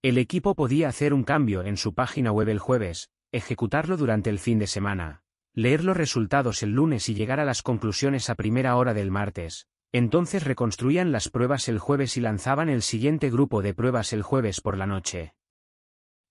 El 0.00 0.16
equipo 0.16 0.54
podía 0.54 0.88
hacer 0.88 1.12
un 1.12 1.22
cambio 1.22 1.62
en 1.62 1.76
su 1.76 1.92
página 1.92 2.32
web 2.32 2.48
el 2.48 2.58
jueves, 2.58 3.10
ejecutarlo 3.30 3.98
durante 3.98 4.30
el 4.30 4.38
fin 4.38 4.58
de 4.58 4.66
semana, 4.66 5.21
leer 5.54 5.84
los 5.84 5.96
resultados 5.96 6.62
el 6.62 6.70
lunes 6.70 7.08
y 7.08 7.14
llegar 7.14 7.40
a 7.40 7.44
las 7.44 7.62
conclusiones 7.62 8.30
a 8.30 8.34
primera 8.34 8.76
hora 8.76 8.94
del 8.94 9.10
martes, 9.10 9.66
entonces 9.92 10.44
reconstruían 10.44 11.12
las 11.12 11.28
pruebas 11.28 11.68
el 11.68 11.78
jueves 11.78 12.16
y 12.16 12.20
lanzaban 12.20 12.70
el 12.70 12.82
siguiente 12.82 13.30
grupo 13.30 13.60
de 13.60 13.74
pruebas 13.74 14.12
el 14.14 14.22
jueves 14.22 14.62
por 14.62 14.78
la 14.78 14.86
noche. 14.86 15.34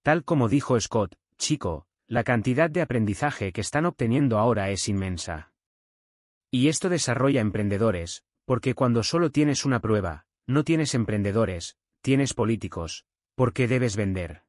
Tal 0.02 0.24
como 0.24 0.50
dijo 0.50 0.80
Scott, 0.80 1.16
chico, 1.38 1.86
la 2.08 2.24
cantidad 2.24 2.70
de 2.70 2.82
aprendizaje 2.82 3.52
que 3.54 3.62
están 3.62 3.86
obteniendo 3.86 4.40
ahora 4.40 4.72
es 4.72 4.90
inmensa. 4.90 5.54
Y 6.50 6.68
esto 6.68 6.90
desarrolla 6.90 7.40
emprendedores, 7.40 8.24
porque 8.46 8.74
cuando 8.74 9.04
solo 9.04 9.32
tienes 9.32 9.64
una 9.64 9.80
prueba, 9.80 10.26
no 10.48 10.64
tienes 10.64 10.96
emprendedores, 10.96 11.78
tienes 12.02 12.34
políticos, 12.34 13.06
porque 13.36 13.68
debes 13.68 13.96
vender. 13.96 14.44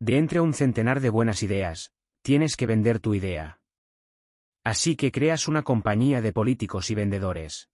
De 0.00 0.18
entre 0.18 0.40
un 0.40 0.52
centenar 0.52 1.00
de 1.00 1.10
buenas 1.10 1.42
ideas, 1.42 1.92
tienes 2.22 2.56
que 2.56 2.66
vender 2.66 2.98
tu 2.98 3.14
idea. 3.14 3.59
Así 4.64 4.96
que 4.96 5.10
creas 5.10 5.48
una 5.48 5.62
compañía 5.62 6.20
de 6.20 6.32
políticos 6.32 6.90
y 6.90 6.94
vendedores. 6.94 7.70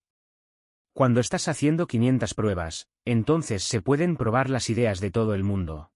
Cuando 0.92 1.20
estás 1.20 1.49
haciendo 1.49 1.87
500 1.87 2.35
pruebas, 2.35 2.88
entonces 3.05 3.64
se 3.64 3.83
pueden 3.83 4.16
probar 4.16 4.49
las 4.49 4.70
ideas 4.70 5.01
de 5.01 5.11
todo 5.11 5.35
el 5.35 5.44
mundo. 5.44 5.90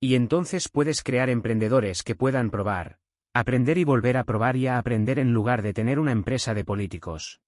Y 0.00 0.16
entonces 0.16 0.68
puedes 0.68 1.02
crear 1.02 1.30
emprendedores 1.30 2.02
que 2.02 2.14
puedan 2.14 2.50
probar, 2.50 2.98
aprender 3.32 3.78
y 3.78 3.84
volver 3.84 4.16
a 4.16 4.24
probar 4.24 4.56
y 4.56 4.66
a 4.66 4.78
aprender 4.78 5.18
en 5.18 5.32
lugar 5.32 5.62
de 5.62 5.72
tener 5.72 5.98
una 5.98 6.12
empresa 6.12 6.54
de 6.54 6.64
políticos. 6.64 7.40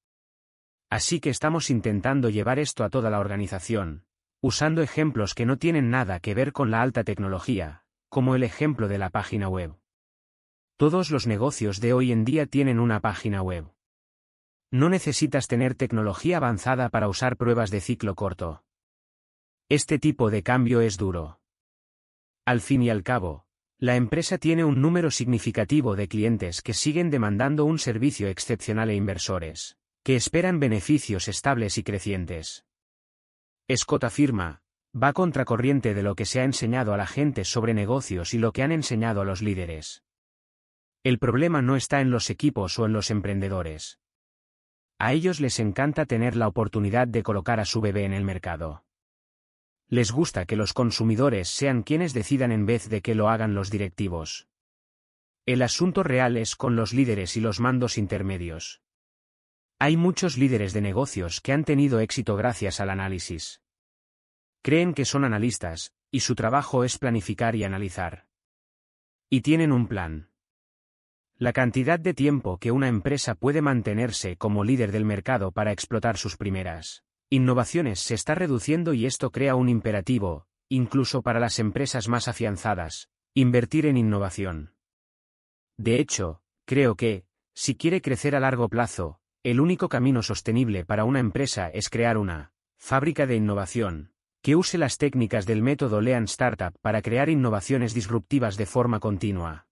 Así 0.89 1.21
que 1.21 1.31
estamos 1.31 1.69
intentando 1.69 2.31
llevar 2.31 2.59
esto 2.59 2.85
a 2.85 2.91
toda 2.91 3.11
la 3.11 3.19
organización, 3.19 4.05
usando 4.41 4.83
ejemplos 4.83 5.35
que 5.35 5.47
no 5.47 5.59
tienen 5.59 5.91
nada 5.91 6.21
que 6.21 6.35
ver 6.35 6.53
con 6.53 6.71
la 6.71 6.81
alta 6.81 7.05
tecnología, 7.05 7.85
como 8.09 8.35
el 8.35 8.45
ejemplo 8.45 8.89
de 8.89 8.99
la 8.99 9.11
página 9.11 9.49
web. 9.49 9.77
Todos 10.79 11.11
los 11.11 11.27
negocios 11.27 11.81
de 11.81 11.95
hoy 11.95 12.13
en 12.13 12.27
día 12.27 12.45
tienen 12.45 12.81
una 12.81 13.01
página 13.01 13.41
web. 13.41 13.73
No 14.71 14.91
necesitas 14.91 15.47
tener 15.49 15.75
tecnología 15.75 16.37
avanzada 16.37 16.91
para 16.91 17.09
usar 17.09 17.39
pruebas 17.39 17.71
de 17.71 17.81
ciclo 17.81 18.15
corto. 18.15 18.63
Este 19.71 19.99
tipo 19.99 20.31
de 20.31 20.43
cambio 20.43 20.83
es 20.83 20.99
duro. 20.99 21.41
Al 22.45 22.61
fin 22.61 22.83
y 22.83 22.91
al 22.91 23.03
cabo, 23.05 23.47
la 23.79 23.97
empresa 23.97 24.37
tiene 24.37 24.65
un 24.65 24.83
número 24.83 25.11
significativo 25.11 25.97
de 25.97 26.09
clientes 26.09 26.61
que 26.61 26.75
siguen 26.75 27.09
demandando 27.09 27.65
un 27.65 27.79
servicio 27.79 28.29
excepcional 28.29 28.91
e 28.91 28.97
inversores, 28.97 29.79
que 30.03 30.15
esperan 30.15 30.61
beneficios 30.61 31.27
estables 31.29 31.79
y 31.79 31.85
crecientes. 31.85 32.67
Scott 33.75 34.05
afirma, 34.05 34.61
va 34.95 35.15
contracorriente 35.15 35.95
de 35.95 36.03
lo 36.03 36.15
que 36.15 36.27
se 36.27 36.41
ha 36.41 36.45
enseñado 36.45 36.93
a 36.93 36.99
la 36.99 37.07
gente 37.07 37.45
sobre 37.47 37.73
negocios 37.73 38.35
y 38.35 38.39
lo 38.39 38.53
que 38.53 38.63
han 38.63 38.73
enseñado 38.73 39.23
a 39.23 39.25
los 39.25 39.41
líderes. 39.41 40.06
El 41.07 41.21
problema 41.21 41.63
no 41.63 41.77
está 41.77 42.01
en 42.01 42.11
los 42.11 42.31
equipos 42.31 42.81
o 42.81 42.85
en 42.85 42.93
los 42.93 43.13
emprendedores. 43.13 44.01
A 44.99 45.13
ellos 45.13 45.39
les 45.39 45.61
encanta 45.61 46.05
tener 46.05 46.35
la 46.35 46.49
oportunidad 46.49 47.07
de 47.07 47.23
colocar 47.23 47.61
a 47.61 47.65
su 47.65 47.81
bebé 47.81 48.07
en 48.07 48.13
el 48.13 48.25
mercado. 48.25 48.85
Les 49.87 50.11
gusta 50.11 50.47
que 50.47 50.57
los 50.57 50.73
consumidores 50.73 51.47
sean 51.47 51.85
quienes 51.85 52.13
decidan 52.13 52.51
en 52.51 52.67
vez 52.67 52.89
de 52.89 53.03
que 53.03 53.15
lo 53.15 53.29
hagan 53.29 53.55
los 53.55 53.71
directivos. 53.71 54.49
El 55.47 55.63
asunto 55.63 56.03
real 56.03 56.37
es 56.37 56.57
con 56.57 56.75
los 56.75 56.93
líderes 56.93 57.37
y 57.37 57.41
los 57.41 57.61
mandos 57.61 57.99
intermedios. 57.99 58.83
Hay 59.79 59.97
muchos 59.97 60.37
líderes 60.37 60.73
de 60.73 60.81
negocios 60.81 61.41
que 61.41 61.53
han 61.53 61.63
tenido 61.63 62.01
éxito 62.01 62.35
gracias 62.35 62.81
al 62.81 62.91
análisis. 62.91 63.63
Creen 64.61 64.93
que 64.93 65.05
son 65.05 65.25
analistas, 65.25 65.93
y 66.11 66.19
su 66.19 66.35
trabajo 66.35 66.83
es 66.83 66.99
planificar 66.99 67.55
y 67.55 67.63
analizar. 67.63 68.27
Y 69.31 69.43
tienen 69.43 69.71
un 69.71 69.87
plan. 69.87 70.31
La 71.39 71.53
cantidad 71.53 72.01
de 72.01 72.15
tiempo 72.15 72.57
que 72.57 72.71
una 72.71 72.89
empresa 72.89 73.35
puede 73.35 73.61
mantenerse 73.61 74.37
como 74.39 74.65
líder 74.65 74.91
del 74.91 75.05
mercado 75.05 75.53
para 75.53 75.71
explotar 75.71 76.17
sus 76.17 76.39
primeras 76.39 77.05
innovaciones 77.29 78.01
se 78.01 78.15
está 78.15 78.35
reduciendo 78.35 78.95
y 78.95 79.05
esto 79.05 79.31
crea 79.31 79.55
un 79.55 79.69
imperativo, 79.69 80.47
incluso 80.71 81.21
para 81.21 81.39
las 81.39 81.59
empresas 81.59 82.09
más 82.09 82.29
afianzadas, 82.29 83.11
invertir 83.35 83.85
en 83.85 83.99
innovación. 83.99 84.73
De 85.77 86.01
hecho, 86.01 86.41
creo 86.65 86.95
que, 86.95 87.27
si 87.53 87.75
quiere 87.75 88.01
crecer 88.01 88.35
a 88.35 88.41
largo 88.41 88.71
plazo, 88.71 89.21
el 89.43 89.61
único 89.61 89.91
camino 89.91 90.23
sostenible 90.23 90.87
para 90.87 91.05
una 91.05 91.21
empresa 91.21 91.69
es 91.69 91.91
crear 91.91 92.17
una 92.17 92.53
fábrica 92.79 93.27
de 93.27 93.37
innovación, 93.37 94.13
que 94.41 94.57
use 94.57 94.79
las 94.79 94.97
técnicas 94.97 95.45
del 95.45 95.61
método 95.61 96.01
Lean 96.01 96.25
Startup 96.25 96.73
para 96.81 97.03
crear 97.03 97.29
innovaciones 97.29 97.93
disruptivas 97.93 98.57
de 98.57 98.65
forma 98.65 99.01
continua. 99.01 99.67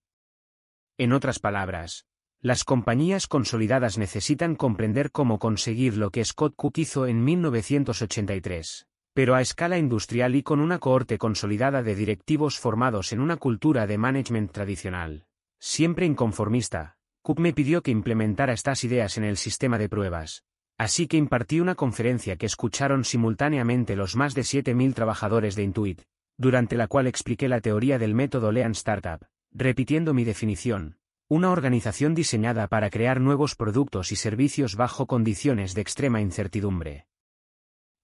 En 0.96 1.12
otras 1.12 1.40
palabras, 1.40 2.06
las 2.40 2.62
compañías 2.62 3.26
consolidadas 3.26 3.98
necesitan 3.98 4.54
comprender 4.54 5.10
cómo 5.10 5.40
conseguir 5.40 5.96
lo 5.96 6.10
que 6.10 6.24
Scott 6.24 6.54
Cook 6.54 6.78
hizo 6.78 7.08
en 7.08 7.24
1983, 7.24 8.86
pero 9.12 9.34
a 9.34 9.40
escala 9.40 9.76
industrial 9.76 10.36
y 10.36 10.44
con 10.44 10.60
una 10.60 10.78
cohorte 10.78 11.18
consolidada 11.18 11.82
de 11.82 11.96
directivos 11.96 12.60
formados 12.60 13.12
en 13.12 13.20
una 13.20 13.38
cultura 13.38 13.88
de 13.88 13.98
management 13.98 14.52
tradicional. 14.52 15.26
Siempre 15.58 16.06
inconformista, 16.06 16.96
Cook 17.22 17.40
me 17.40 17.52
pidió 17.52 17.82
que 17.82 17.90
implementara 17.90 18.52
estas 18.52 18.84
ideas 18.84 19.18
en 19.18 19.24
el 19.24 19.36
sistema 19.36 19.78
de 19.78 19.88
pruebas, 19.88 20.44
así 20.78 21.08
que 21.08 21.16
impartí 21.16 21.58
una 21.58 21.74
conferencia 21.74 22.36
que 22.36 22.46
escucharon 22.46 23.02
simultáneamente 23.02 23.96
los 23.96 24.14
más 24.14 24.34
de 24.34 24.42
7.000 24.42 24.94
trabajadores 24.94 25.56
de 25.56 25.64
Intuit, 25.64 26.02
durante 26.36 26.76
la 26.76 26.86
cual 26.86 27.08
expliqué 27.08 27.48
la 27.48 27.60
teoría 27.60 27.98
del 27.98 28.14
método 28.14 28.52
Lean 28.52 28.72
Startup, 28.72 29.24
repitiendo 29.54 30.14
mi 30.14 30.24
definición, 30.24 30.98
una 31.28 31.50
organización 31.50 32.14
diseñada 32.14 32.66
para 32.66 32.90
crear 32.90 33.20
nuevos 33.20 33.54
productos 33.54 34.10
y 34.10 34.16
servicios 34.16 34.74
bajo 34.74 35.06
condiciones 35.06 35.74
de 35.74 35.80
extrema 35.80 36.20
incertidumbre. 36.20 37.06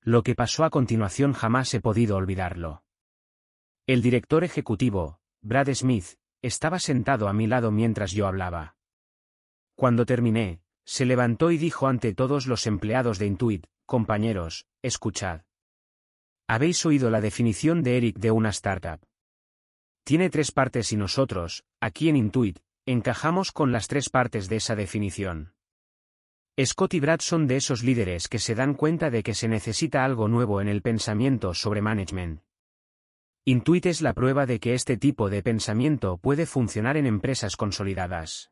Lo 0.00 0.22
que 0.22 0.34
pasó 0.34 0.64
a 0.64 0.70
continuación 0.70 1.32
jamás 1.32 1.74
he 1.74 1.80
podido 1.80 2.16
olvidarlo. 2.16 2.84
El 3.86 4.00
director 4.00 4.44
ejecutivo, 4.44 5.18
Brad 5.42 5.68
Smith, 5.74 6.16
estaba 6.40 6.78
sentado 6.78 7.28
a 7.28 7.32
mi 7.32 7.46
lado 7.46 7.70
mientras 7.70 8.12
yo 8.12 8.26
hablaba. 8.26 8.76
Cuando 9.74 10.06
terminé, 10.06 10.62
se 10.84 11.04
levantó 11.04 11.50
y 11.50 11.58
dijo 11.58 11.88
ante 11.88 12.14
todos 12.14 12.46
los 12.46 12.66
empleados 12.66 13.18
de 13.18 13.26
Intuit, 13.26 13.66
compañeros, 13.84 14.66
escuchad. 14.82 15.42
Habéis 16.46 16.86
oído 16.86 17.10
la 17.10 17.20
definición 17.20 17.82
de 17.82 17.96
Eric 17.96 18.18
de 18.18 18.30
una 18.30 18.50
startup. 18.50 19.00
Tiene 20.04 20.30
tres 20.30 20.52
partes 20.52 20.92
y 20.92 20.96
nosotros, 20.96 21.64
aquí 21.80 22.08
en 22.08 22.16
Intuit, 22.16 22.58
encajamos 22.86 23.52
con 23.52 23.72
las 23.72 23.86
tres 23.86 24.08
partes 24.08 24.48
de 24.48 24.56
esa 24.56 24.74
definición. 24.74 25.52
Scott 26.62 26.94
y 26.94 27.00
Brad 27.00 27.20
son 27.20 27.46
de 27.46 27.56
esos 27.56 27.82
líderes 27.82 28.28
que 28.28 28.38
se 28.38 28.54
dan 28.54 28.74
cuenta 28.74 29.10
de 29.10 29.22
que 29.22 29.34
se 29.34 29.48
necesita 29.48 30.04
algo 30.04 30.28
nuevo 30.28 30.60
en 30.60 30.68
el 30.68 30.82
pensamiento 30.82 31.54
sobre 31.54 31.80
management. 31.80 32.42
Intuit 33.46 33.86
es 33.86 34.02
la 34.02 34.12
prueba 34.12 34.44
de 34.44 34.60
que 34.60 34.74
este 34.74 34.98
tipo 34.98 35.30
de 35.30 35.42
pensamiento 35.42 36.18
puede 36.18 36.44
funcionar 36.44 36.96
en 36.98 37.06
empresas 37.06 37.56
consolidadas. 37.56 38.50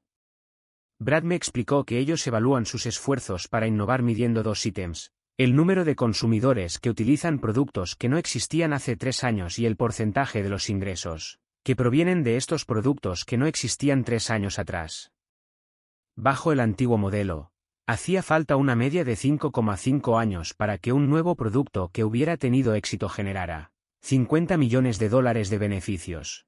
Brad 0.99 1.23
me 1.23 1.35
explicó 1.35 1.85
que 1.85 1.99
ellos 1.99 2.27
evalúan 2.27 2.65
sus 2.65 2.87
esfuerzos 2.87 3.49
para 3.49 3.67
innovar 3.67 4.03
midiendo 4.03 4.43
dos 4.43 4.65
ítems, 4.65 5.13
el 5.39 5.55
número 5.55 5.85
de 5.85 5.95
consumidores 5.95 6.81
que 6.81 6.91
utilizan 6.91 7.39
productos 7.39 7.95
que 7.95 8.09
no 8.09 8.19
existían 8.19 8.73
hace 8.73 8.97
tres 8.97 9.23
años 9.23 9.61
y 9.61 9.67
el 9.67 9.77
porcentaje 9.77 10.43
de 10.43 10.49
los 10.49 10.69
ingresos, 10.69 11.39
que 11.63 11.77
provienen 11.77 12.25
de 12.25 12.37
estos 12.37 12.65
productos 12.65 13.25
que 13.25 13.37
no 13.37 13.47
existían 13.47 14.03
tres 14.03 14.31
años 14.31 14.59
atrás. 14.59 15.13
Bajo 16.17 16.51
el 16.51 16.59
antiguo 16.59 16.99
modelo, 16.99 17.53
hacía 17.87 18.25
falta 18.25 18.57
una 18.57 18.75
media 18.75 19.05
de 19.05 19.13
5,5 19.13 20.21
años 20.21 20.55
para 20.55 20.77
que 20.77 20.93
un 20.93 21.09
nuevo 21.09 21.37
producto 21.37 21.91
que 21.93 22.03
hubiera 22.03 22.37
tenido 22.37 22.75
éxito 22.75 23.09
generara 23.09 23.71
50 24.03 24.57
millones 24.57 24.99
de 24.99 25.09
dólares 25.09 25.51
de 25.51 25.59
beneficios. 25.59 26.47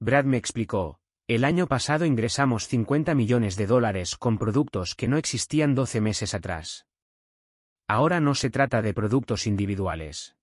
Brad 0.00 0.24
me 0.24 0.36
explicó, 0.36 0.98
el 1.28 1.44
año 1.44 1.68
pasado 1.68 2.06
ingresamos 2.06 2.66
50 2.66 3.14
millones 3.14 3.54
de 3.54 3.68
dólares 3.68 4.16
con 4.16 4.36
productos 4.36 4.96
que 4.96 5.06
no 5.06 5.16
existían 5.16 5.76
12 5.76 6.00
meses 6.00 6.34
atrás. 6.34 6.86
Ahora 7.86 8.20
no 8.20 8.34
se 8.34 8.50
trata 8.50 8.80
de 8.80 8.94
productos 8.94 9.46
individuales. 9.46 10.36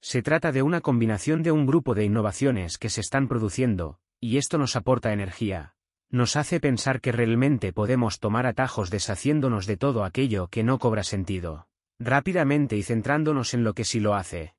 Se 0.00 0.22
trata 0.22 0.52
de 0.52 0.62
una 0.62 0.80
combinación 0.80 1.42
de 1.42 1.52
un 1.52 1.66
grupo 1.66 1.94
de 1.94 2.04
innovaciones 2.04 2.78
que 2.78 2.88
se 2.88 3.00
están 3.00 3.28
produciendo, 3.28 3.98
y 4.20 4.38
esto 4.38 4.56
nos 4.56 4.76
aporta 4.76 5.12
energía. 5.12 5.74
Nos 6.10 6.36
hace 6.36 6.58
pensar 6.58 7.00
que 7.02 7.12
realmente 7.12 7.72
podemos 7.72 8.18
tomar 8.18 8.46
atajos 8.46 8.88
deshaciéndonos 8.90 9.66
de 9.66 9.76
todo 9.76 10.04
aquello 10.04 10.48
que 10.48 10.64
no 10.64 10.78
cobra 10.78 11.04
sentido, 11.04 11.68
rápidamente 11.98 12.76
y 12.76 12.82
centrándonos 12.82 13.52
en 13.52 13.64
lo 13.64 13.74
que 13.74 13.84
sí 13.84 14.00
lo 14.00 14.14
hace. 14.14 14.54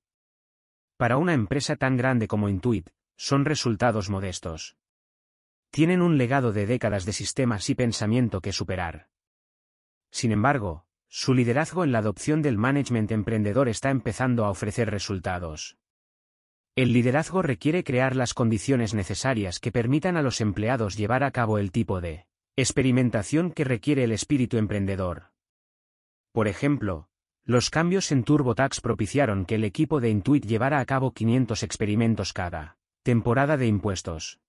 Para 0.98 1.18
una 1.18 1.34
empresa 1.34 1.76
tan 1.76 1.98
grande 1.98 2.28
como 2.28 2.50
Intuit, 2.50 2.90
son 3.18 3.46
resultados 3.46 4.10
modestos. 4.10 4.78
Tienen 5.72 6.02
un 6.02 6.18
legado 6.18 6.52
de 6.52 6.68
décadas 6.68 7.06
de 7.06 7.14
sistemas 7.14 7.70
y 7.70 7.76
pensamiento 7.76 8.42
que 8.42 8.52
superar. 8.52 9.10
Sin 10.12 10.32
embargo, 10.32 10.86
su 11.10 11.34
liderazgo 11.34 11.84
en 11.84 11.92
la 11.92 12.00
adopción 12.00 12.44
del 12.44 12.58
management 12.58 13.12
emprendedor 13.12 13.68
está 13.68 13.90
empezando 13.90 14.46
a 14.46 14.52
ofrecer 14.52 14.92
resultados. 14.92 15.78
El 16.76 16.94
liderazgo 16.94 17.42
requiere 17.42 17.84
crear 17.84 18.16
las 18.16 18.36
condiciones 18.36 18.94
necesarias 18.94 19.60
que 19.60 19.72
permitan 19.72 20.18
a 20.18 20.22
los 20.22 20.40
empleados 20.40 20.96
llevar 20.96 21.24
a 21.24 21.32
cabo 21.32 21.58
el 21.58 21.72
tipo 21.72 22.00
de 22.00 22.28
experimentación 22.56 23.52
que 23.52 23.64
requiere 23.64 24.04
el 24.04 24.12
espíritu 24.12 24.58
emprendedor. 24.58 25.32
Por 26.32 26.48
ejemplo, 26.48 27.10
los 27.44 27.72
cambios 27.72 28.12
en 28.12 28.24
TurboTax 28.24 28.80
propiciaron 28.80 29.46
que 29.46 29.56
el 29.56 29.64
equipo 29.64 30.00
de 30.00 30.10
Intuit 30.10 30.46
llevara 30.46 30.80
a 30.80 30.86
cabo 30.86 31.14
500 31.14 31.64
experimentos 31.64 32.34
cada 32.34 32.78
temporada 33.02 33.58
de 33.58 33.66
impuestos. 33.66 34.40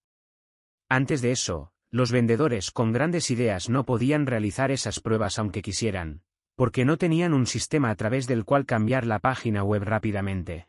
Antes 0.89 1.23
de 1.23 1.33
eso, 1.33 1.73
los 1.91 2.13
vendedores 2.13 2.71
con 2.71 2.93
grandes 2.93 3.31
ideas 3.31 3.71
no 3.71 3.87
podían 3.87 4.27
realizar 4.27 4.71
esas 4.71 5.01
pruebas 5.01 5.39
aunque 5.39 5.63
quisieran, 5.63 6.23
porque 6.61 6.85
no 6.85 6.99
tenían 6.99 7.33
un 7.33 7.47
sistema 7.47 7.89
a 7.89 7.95
través 7.95 8.27
del 8.27 8.45
cual 8.45 8.67
cambiar 8.67 9.07
la 9.07 9.19
página 9.19 9.65
web 9.65 9.83
rápidamente. 9.83 10.69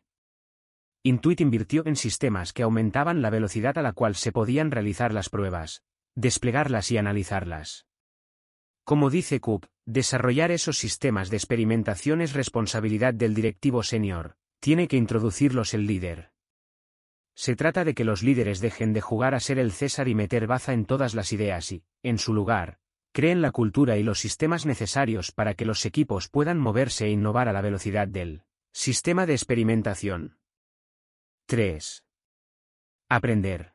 Intuit 1.04 1.42
invirtió 1.42 1.86
en 1.86 1.98
sistemas 1.98 2.54
que 2.54 2.64
aumentaban 2.64 3.22
la 3.22 3.30
velocidad 3.30 3.78
a 3.78 3.82
la 3.82 3.92
cual 3.92 4.16
se 4.16 4.32
podían 4.32 4.72
realizar 4.72 5.14
las 5.14 5.28
pruebas, 5.28 5.84
desplegarlas 6.16 6.92
y 6.92 6.98
analizarlas. 6.98 7.88
Como 8.86 9.10
dice 9.10 9.42
Cook, 9.42 9.68
desarrollar 9.86 10.52
esos 10.52 10.78
sistemas 10.78 11.30
de 11.30 11.36
experimentación 11.36 12.22
es 12.22 12.32
responsabilidad 12.32 13.14
del 13.14 13.34
directivo 13.34 13.84
senior, 13.84 14.38
tiene 14.62 14.88
que 14.88 14.96
introducirlos 14.96 15.74
el 15.74 15.88
líder. 15.88 16.32
Se 17.36 17.58
trata 17.58 17.84
de 17.84 17.94
que 17.94 18.06
los 18.06 18.24
líderes 18.24 18.62
dejen 18.62 18.94
de 18.94 19.02
jugar 19.02 19.36
a 19.36 19.42
ser 19.42 19.60
el 19.60 19.74
César 19.74 20.08
y 20.08 20.16
meter 20.16 20.48
baza 20.48 20.72
en 20.72 20.86
todas 20.86 21.16
las 21.16 21.34
ideas 21.34 21.70
y, 21.74 21.84
en 22.02 22.18
su 22.18 22.34
lugar, 22.34 22.80
creen 23.12 23.42
la 23.42 23.52
cultura 23.52 23.98
y 23.98 24.04
los 24.04 24.20
sistemas 24.20 24.66
necesarios 24.66 25.32
para 25.32 25.54
que 25.54 25.66
los 25.66 25.86
equipos 25.86 26.30
puedan 26.30 26.60
moverse 26.60 27.06
e 27.06 27.10
innovar 27.10 27.50
a 27.50 27.54
la 27.54 27.62
velocidad 27.62 28.08
del 28.08 28.44
sistema 28.74 29.26
de 29.26 29.34
experimentación. 29.34 30.38
3. 31.48 32.06
Aprender. 33.10 33.74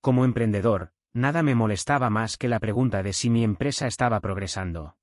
Como 0.00 0.24
emprendedor, 0.24 0.92
nada 1.12 1.42
me 1.42 1.54
molestaba 1.54 2.08
más 2.08 2.38
que 2.38 2.48
la 2.48 2.58
pregunta 2.58 3.02
de 3.02 3.12
si 3.12 3.28
mi 3.28 3.44
empresa 3.44 3.86
estaba 3.86 4.20
progresando. 4.20 4.96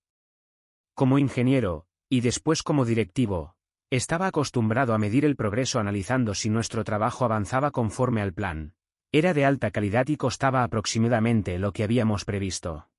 Como 0.95 1.19
ingeniero, 1.19 1.85
y 2.09 2.21
después 2.21 2.63
como 2.63 2.85
directivo, 2.85 3.55
estaba 3.91 4.27
acostumbrado 4.27 4.93
a 4.93 4.97
medir 4.97 5.25
el 5.25 5.35
progreso 5.35 5.79
analizando 5.79 6.33
si 6.33 6.49
nuestro 6.49 6.83
trabajo 6.83 7.25
avanzaba 7.25 7.71
conforme 7.71 8.21
al 8.21 8.33
plan. 8.33 8.73
Era 9.11 9.33
de 9.33 9.45
alta 9.45 9.71
calidad 9.71 10.07
y 10.07 10.17
costaba 10.17 10.63
aproximadamente 10.63 11.57
lo 11.59 11.71
que 11.71 11.83
habíamos 11.83 12.25
previsto. 12.25 12.89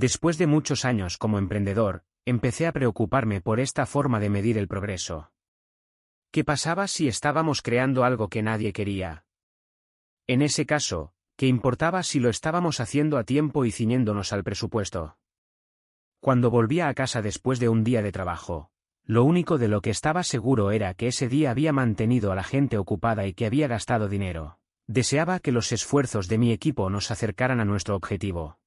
Después 0.00 0.38
de 0.38 0.46
muchos 0.46 0.84
años 0.84 1.18
como 1.18 1.38
emprendedor, 1.38 2.04
empecé 2.24 2.68
a 2.68 2.72
preocuparme 2.72 3.40
por 3.40 3.58
esta 3.58 3.84
forma 3.84 4.20
de 4.20 4.30
medir 4.30 4.56
el 4.56 4.68
progreso. 4.68 5.32
¿Qué 6.30 6.44
pasaba 6.44 6.86
si 6.86 7.08
estábamos 7.08 7.62
creando 7.62 8.04
algo 8.04 8.28
que 8.28 8.40
nadie 8.40 8.72
quería? 8.72 9.24
En 10.28 10.40
ese 10.42 10.66
caso, 10.66 11.14
¿qué 11.34 11.48
importaba 11.48 12.04
si 12.04 12.20
lo 12.20 12.28
estábamos 12.28 12.78
haciendo 12.78 13.18
a 13.18 13.24
tiempo 13.24 13.64
y 13.64 13.72
ciñéndonos 13.72 14.32
al 14.32 14.44
presupuesto? 14.44 15.18
Cuando 16.20 16.48
volvía 16.48 16.86
a 16.86 16.94
casa 16.94 17.20
después 17.20 17.58
de 17.58 17.68
un 17.68 17.82
día 17.82 18.00
de 18.00 18.12
trabajo, 18.12 18.70
lo 19.02 19.24
único 19.24 19.58
de 19.58 19.66
lo 19.66 19.80
que 19.80 19.90
estaba 19.90 20.22
seguro 20.22 20.70
era 20.70 20.94
que 20.94 21.08
ese 21.08 21.28
día 21.28 21.50
había 21.50 21.72
mantenido 21.72 22.30
a 22.30 22.36
la 22.36 22.44
gente 22.44 22.78
ocupada 22.78 23.26
y 23.26 23.34
que 23.34 23.46
había 23.46 23.66
gastado 23.66 24.08
dinero. 24.08 24.60
Deseaba 24.86 25.40
que 25.40 25.50
los 25.50 25.72
esfuerzos 25.72 26.28
de 26.28 26.38
mi 26.38 26.52
equipo 26.52 26.88
nos 26.88 27.10
acercaran 27.10 27.58
a 27.58 27.64
nuestro 27.64 27.96
objetivo. 27.96 28.60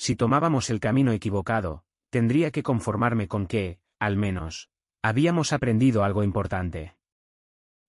Si 0.00 0.16
tomábamos 0.16 0.70
el 0.70 0.80
camino 0.80 1.12
equivocado, 1.12 1.84
tendría 2.08 2.50
que 2.50 2.62
conformarme 2.62 3.28
con 3.28 3.46
que, 3.46 3.80
al 3.98 4.16
menos, 4.16 4.70
habíamos 5.02 5.52
aprendido 5.52 6.04
algo 6.04 6.24
importante. 6.24 6.96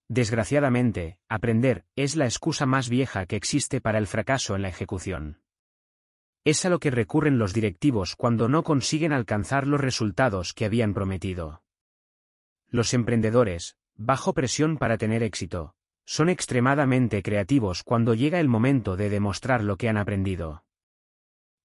Desgraciadamente, 0.09 1.19
aprender 1.29 1.85
es 1.95 2.17
la 2.17 2.25
excusa 2.25 2.65
más 2.65 2.89
vieja 2.89 3.25
que 3.27 3.37
existe 3.37 3.79
para 3.79 3.97
el 3.97 4.07
fracaso 4.07 4.57
en 4.57 4.63
la 4.63 4.67
ejecución. 4.67 5.39
Es 6.43 6.65
a 6.65 6.69
lo 6.69 6.79
que 6.79 6.91
recurren 6.91 7.37
los 7.37 7.53
directivos 7.53 8.17
cuando 8.17 8.49
no 8.49 8.63
consiguen 8.63 9.13
alcanzar 9.13 9.65
los 9.65 9.79
resultados 9.79 10.53
que 10.53 10.65
habían 10.65 10.93
prometido. 10.93 11.63
Los 12.67 12.93
emprendedores, 12.93 13.77
bajo 13.95 14.33
presión 14.33 14.77
para 14.77 14.97
tener 14.97 15.23
éxito, 15.23 15.75
son 16.03 16.27
extremadamente 16.27 17.23
creativos 17.23 17.83
cuando 17.83 18.15
llega 18.15 18.41
el 18.41 18.49
momento 18.49 18.97
de 18.97 19.09
demostrar 19.09 19.63
lo 19.63 19.77
que 19.77 19.87
han 19.87 19.95
aprendido. 19.95 20.65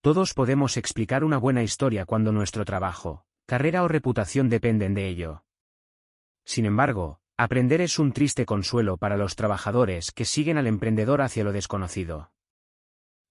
Todos 0.07 0.35
podemos 0.35 0.77
explicar 0.77 1.25
una 1.25 1.37
buena 1.37 1.65
historia 1.65 2.05
cuando 2.05 2.31
nuestro 2.31 2.65
trabajo, 2.65 3.27
carrera 3.45 3.83
o 3.83 3.89
reputación 3.89 4.49
dependen 4.49 4.95
de 4.95 5.09
ello. 5.09 5.43
Sin 6.45 6.65
embargo, 6.65 7.19
Aprender 7.37 7.81
es 7.81 7.99
un 7.99 8.13
triste 8.13 8.47
consuelo 8.47 8.99
para 8.99 9.17
los 9.17 9.35
trabajadores 9.35 10.13
que 10.13 10.25
siguen 10.25 10.59
al 10.59 10.69
emprendedor 10.69 11.23
hacia 11.23 11.43
lo 11.43 11.51
desconocido. 11.51 12.31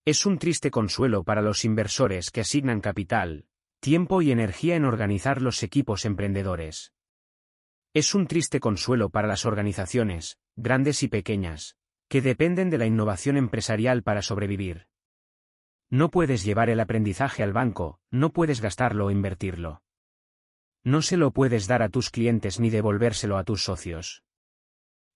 Es 0.03 0.26
un 0.26 0.38
triste 0.38 0.69
consuelo 0.69 1.23
para 1.23 1.41
los 1.41 1.63
inversores 1.63 2.30
que 2.30 2.41
asignan 2.41 2.82
capital, 2.82 3.45
tiempo 3.80 4.21
y 4.21 4.34
energía 4.34 4.76
en 4.76 4.84
organizar 4.84 5.41
los 5.41 5.63
equipos 5.63 6.03
emprendedores. 6.03 6.91
Es 7.93 8.13
un 8.13 8.28
triste 8.28 8.59
consuelo 8.59 9.09
para 9.09 9.30
las 9.30 9.45
organizaciones, 9.45 10.39
grandes 10.57 11.03
y 11.03 11.07
pequeñas, 11.07 11.78
que 12.09 12.21
dependen 12.21 12.69
de 12.69 12.80
la 12.80 12.86
innovación 12.86 13.38
empresarial 13.38 14.03
para 14.03 14.21
sobrevivir. 14.21 14.89
No 15.89 16.09
puedes 16.09 16.43
llevar 16.43 16.69
el 16.69 16.79
aprendizaje 16.79 17.43
al 17.43 17.53
banco, 17.53 17.99
no 18.11 18.31
puedes 18.31 18.61
gastarlo 18.61 19.05
o 19.07 19.11
invertirlo. 19.11 19.81
No 20.83 21.01
se 21.01 21.17
lo 21.17 21.31
puedes 21.31 21.67
dar 21.67 21.81
a 21.81 21.89
tus 21.89 22.09
clientes 22.09 22.59
ni 22.59 22.69
devolvérselo 22.69 23.38
a 23.38 23.43
tus 23.43 23.63
socios. 23.63 24.23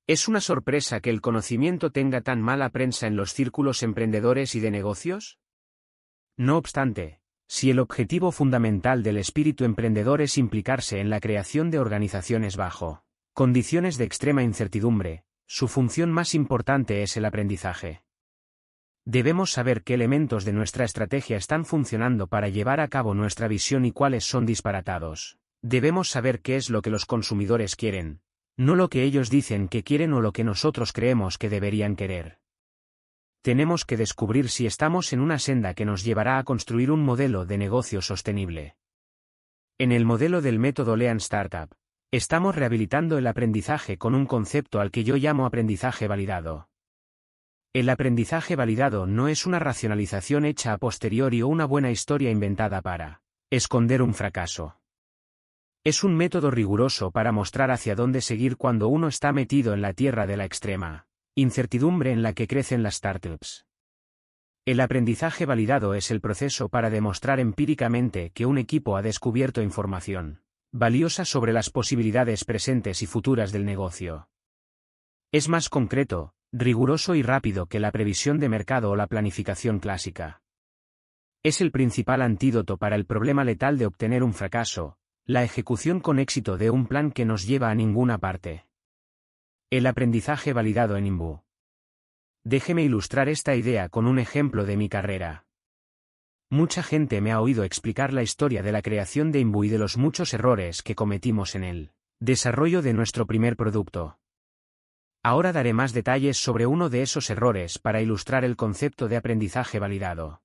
¿Es 0.07 0.27
una 0.27 0.41
sorpresa 0.41 1.01
que 1.01 1.11
el 1.11 1.21
conocimiento 1.21 1.91
tenga 1.91 2.21
tan 2.21 2.41
mala 2.41 2.69
prensa 2.69 3.05
en 3.05 3.15
los 3.15 3.33
círculos 3.33 3.83
emprendedores 3.83 4.55
y 4.55 4.59
de 4.59 4.71
negocios? 4.71 5.39
No 6.35 6.57
obstante, 6.57 7.21
si 7.47 7.69
el 7.69 7.79
objetivo 7.79 8.31
fundamental 8.31 9.03
del 9.03 9.17
espíritu 9.17 9.65
emprendedor 9.65 10.21
es 10.21 10.37
implicarse 10.37 10.99
en 10.99 11.09
la 11.09 11.19
creación 11.19 11.69
de 11.69 11.79
organizaciones 11.79 12.57
bajo 12.57 13.03
condiciones 13.33 13.97
de 13.97 14.05
extrema 14.05 14.43
incertidumbre, 14.43 15.23
su 15.45 15.67
función 15.67 16.11
más 16.11 16.35
importante 16.35 17.03
es 17.03 17.15
el 17.15 17.25
aprendizaje. 17.25 18.03
Debemos 19.11 19.49
saber 19.49 19.81
qué 19.81 19.95
elementos 19.95 20.45
de 20.45 20.53
nuestra 20.53 20.85
estrategia 20.85 21.35
están 21.35 21.65
funcionando 21.65 22.27
para 22.27 22.47
llevar 22.47 22.79
a 22.79 22.89
cabo 22.89 23.15
nuestra 23.15 23.47
visión 23.47 23.83
y 23.85 23.91
cuáles 23.91 24.23
son 24.23 24.45
disparatados. 24.45 25.39
Debemos 25.63 26.09
saber 26.09 26.41
qué 26.41 26.57
es 26.57 26.69
lo 26.69 26.83
que 26.83 26.91
los 26.91 27.07
consumidores 27.07 27.75
quieren, 27.75 28.21
no 28.55 28.75
lo 28.75 28.87
que 28.87 29.01
ellos 29.01 29.31
dicen 29.31 29.67
que 29.67 29.81
quieren 29.81 30.13
o 30.13 30.21
lo 30.21 30.31
que 30.31 30.43
nosotros 30.43 30.93
creemos 30.93 31.39
que 31.39 31.49
deberían 31.49 31.95
querer. 31.95 32.37
Tenemos 33.41 33.83
que 33.83 33.97
descubrir 33.97 34.47
si 34.47 34.67
estamos 34.67 35.11
en 35.11 35.21
una 35.21 35.39
senda 35.39 35.73
que 35.73 35.85
nos 35.85 36.03
llevará 36.03 36.37
a 36.37 36.43
construir 36.43 36.91
un 36.91 37.03
modelo 37.03 37.47
de 37.47 37.57
negocio 37.57 38.03
sostenible. 38.03 38.75
En 39.79 39.91
el 39.91 40.05
modelo 40.05 40.43
del 40.43 40.59
método 40.59 40.95
Lean 40.95 41.17
Startup, 41.17 41.73
estamos 42.11 42.55
rehabilitando 42.55 43.17
el 43.17 43.25
aprendizaje 43.25 43.97
con 43.97 44.13
un 44.13 44.27
concepto 44.27 44.79
al 44.79 44.91
que 44.91 45.03
yo 45.03 45.15
llamo 45.15 45.47
aprendizaje 45.47 46.07
validado. 46.07 46.68
El 47.71 47.89
aprendizaje 47.89 48.55
validado 48.55 49.05
no 49.05 49.27
es 49.27 49.45
una 49.45 49.59
racionalización 49.59 50.43
hecha 50.43 50.73
a 50.73 50.79
posteriori 50.79 51.43
o 51.43 51.47
una 51.47 51.65
buena 51.65 51.91
historia 51.91 52.31
inventada 52.31 52.81
para 52.81 53.21
esconder 53.51 54.01
un 54.01 54.15
fracaso. 54.15 54.79
Es 55.83 56.03
un 56.03 56.15
método 56.15 56.49
riguroso 56.49 57.11
para 57.11 57.31
mostrar 57.31 57.69
hacia 57.69 57.93
dónde 57.93 58.21
seguir 58.21 58.57
cuando 58.57 58.87
uno 58.87 59.07
está 59.07 59.33
metido 59.33 59.73
en 59.73 59.83
la 59.83 59.93
tierra 59.93 60.25
de 60.25 60.37
la 60.37 60.45
extrema 60.45 61.05
incertidumbre 61.35 62.11
en 62.11 62.23
la 62.23 62.33
que 62.33 62.47
crecen 62.47 62.81
las 62.81 62.95
startups. 62.95 63.67
El 64.65 64.81
aprendizaje 64.81 65.45
validado 65.45 65.93
es 65.93 66.09
el 66.09 66.21
proceso 66.21 66.69
para 66.69 66.89
demostrar 66.89 67.39
empíricamente 67.39 68.31
que 68.31 68.47
un 68.47 68.57
equipo 68.57 68.97
ha 68.97 69.03
descubierto 69.03 69.61
información 69.61 70.41
valiosa 70.71 71.23
sobre 71.23 71.53
las 71.53 71.69
posibilidades 71.69 72.45
presentes 72.45 73.03
y 73.03 73.05
futuras 73.05 73.51
del 73.51 73.63
negocio. 73.63 74.27
Es 75.31 75.49
más 75.49 75.69
concreto, 75.69 76.33
riguroso 76.51 77.13
y 77.15 77.21
rápido 77.21 77.67
que 77.67 77.79
la 77.79 77.91
previsión 77.91 78.39
de 78.39 78.49
mercado 78.49 78.89
o 78.89 78.95
la 78.95 79.07
planificación 79.07 79.79
clásica. 79.79 80.41
Es 81.43 81.61
el 81.61 81.71
principal 81.71 82.21
antídoto 82.21 82.77
para 82.77 82.95
el 82.95 83.05
problema 83.05 83.43
letal 83.43 83.77
de 83.77 83.85
obtener 83.85 84.23
un 84.23 84.33
fracaso, 84.33 84.97
la 85.25 85.43
ejecución 85.43 85.99
con 85.99 86.17
éxito 86.19 86.57
de 86.57 86.71
un 86.71 86.87
plan 86.87 87.11
que 87.11 87.23
nos 87.23 87.45
lleva 87.45 87.69
a 87.69 87.75
ninguna 87.75 88.17
parte. 88.17 88.65
El 89.69 89.85
aprendizaje 89.85 90.51
validado 90.51 90.97
en 90.97 91.05
IMBU. 91.05 91.43
Déjeme 92.43 92.83
ilustrar 92.83 93.29
esta 93.29 93.55
idea 93.55 93.89
con 93.89 94.07
un 94.07 94.17
ejemplo 94.17 94.65
de 94.65 94.75
mi 94.75 94.89
carrera. 94.89 95.45
Mucha 96.49 96.81
gente 96.81 97.21
me 97.21 97.31
ha 97.31 97.41
oído 97.41 97.63
explicar 97.63 98.11
la 98.11 98.23
historia 98.23 98.63
de 98.63 98.71
la 98.71 98.81
creación 98.81 99.31
de 99.31 99.39
IMBU 99.39 99.65
y 99.65 99.69
de 99.69 99.77
los 99.77 99.97
muchos 99.97 100.33
errores 100.33 100.81
que 100.81 100.95
cometimos 100.95 101.53
en 101.53 101.63
el 101.63 101.91
desarrollo 102.19 102.81
de 102.81 102.93
nuestro 102.93 103.27
primer 103.27 103.55
producto. 103.55 104.17
Ahora 105.21 105.51
daré 105.51 105.73
más 105.73 105.91
detalles 105.91 106.37
sobre 106.37 106.65
uno 106.65 106.89
de 106.89 107.01
esos 107.01 107.29
errores 107.29 107.77
para 107.77 108.01
ilustrar 108.01 108.45
el 108.45 108.55
concepto 108.55 109.07
de 109.07 109.17
aprendizaje 109.17 109.77
validado. 109.77 110.41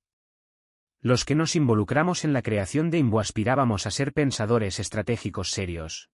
Los 1.01 1.25
que 1.25 1.35
nos 1.35 1.55
involucramos 1.55 2.25
en 2.25 2.33
la 2.33 2.43
creación 2.43 2.91
de 2.91 2.99
Imbu 2.99 3.21
aspirábamos 3.21 3.87
a 3.87 3.91
ser 3.91 4.13
pensadores 4.13 4.81
estratégicos 4.81 5.51
serios. 5.51 6.11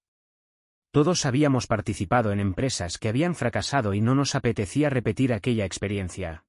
Todos 0.90 1.24
habíamos 1.24 1.68
participado 1.68 2.32
en 2.32 2.40
empresas 2.40 2.98
que 2.98 3.08
habían 3.08 3.34
fracasado 3.34 3.94
y 3.94 4.00
no 4.00 4.14
nos 4.14 4.34
apetecía 4.34 4.90
repetir 4.90 5.32
aquella 5.32 5.64
experiencia. 5.64 6.44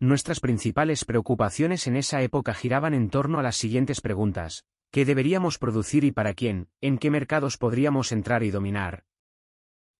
Nuestras 0.00 0.40
principales 0.40 1.04
preocupaciones 1.04 1.86
en 1.86 1.96
esa 1.96 2.22
época 2.22 2.54
giraban 2.54 2.94
en 2.94 3.10
torno 3.10 3.38
a 3.38 3.42
las 3.42 3.56
siguientes 3.56 4.00
preguntas. 4.00 4.64
¿Qué 4.90 5.04
deberíamos 5.04 5.58
producir 5.58 6.04
y 6.04 6.12
para 6.12 6.34
quién? 6.34 6.68
¿En 6.80 6.98
qué 6.98 7.10
mercados 7.10 7.58
podríamos 7.58 8.10
entrar 8.10 8.42
y 8.42 8.50
dominar? 8.50 9.04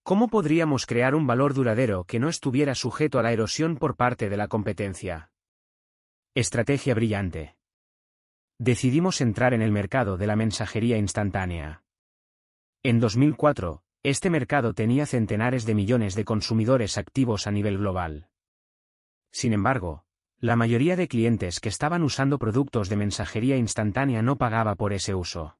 ¿Cómo 0.05 0.28
podríamos 0.28 0.84
crear 0.84 1.14
un 1.14 1.26
valor 1.26 1.55
duradero 1.55 2.05
que 2.05 2.18
no 2.18 2.28
estuviera 2.28 2.74
sujeto 2.74 3.18
a 3.18 3.22
la 3.22 3.32
erosión 3.32 3.76
por 3.76 3.96
parte 3.96 4.28
de 4.28 4.36
la 4.36 4.48
competencia? 4.48 5.30
Estrategia 6.34 6.94
brillante. 6.94 7.57
Decidimos 8.59 9.22
entrar 9.22 9.55
en 9.55 9.62
el 9.62 9.72
mercado 9.72 10.18
de 10.18 10.26
la 10.26 10.36
mensajería 10.36 10.98
instantánea. 10.98 11.84
En 12.82 13.00
2004, 13.00 13.82
este 14.02 14.28
mercado 14.28 14.74
tenía 14.74 15.07
centenares 15.07 15.64
de 15.64 15.74
millones 15.74 16.14
de 16.14 16.26
consumidores 16.26 16.98
activos 16.98 17.46
a 17.46 17.50
nivel 17.50 17.78
global. 17.78 18.28
Sin 19.32 19.55
embargo, 19.55 20.05
la 20.38 20.55
mayoría 20.55 20.96
de 20.96 21.09
clientes 21.09 21.61
que 21.61 21.70
estaban 21.70 22.02
usando 22.02 22.38
productos 22.38 22.90
de 22.90 22.96
mensajería 22.96 23.57
instantánea 23.57 24.20
no 24.20 24.36
pagaba 24.36 24.74
por 24.74 24.92
ese 24.92 25.14
uso. 25.14 25.57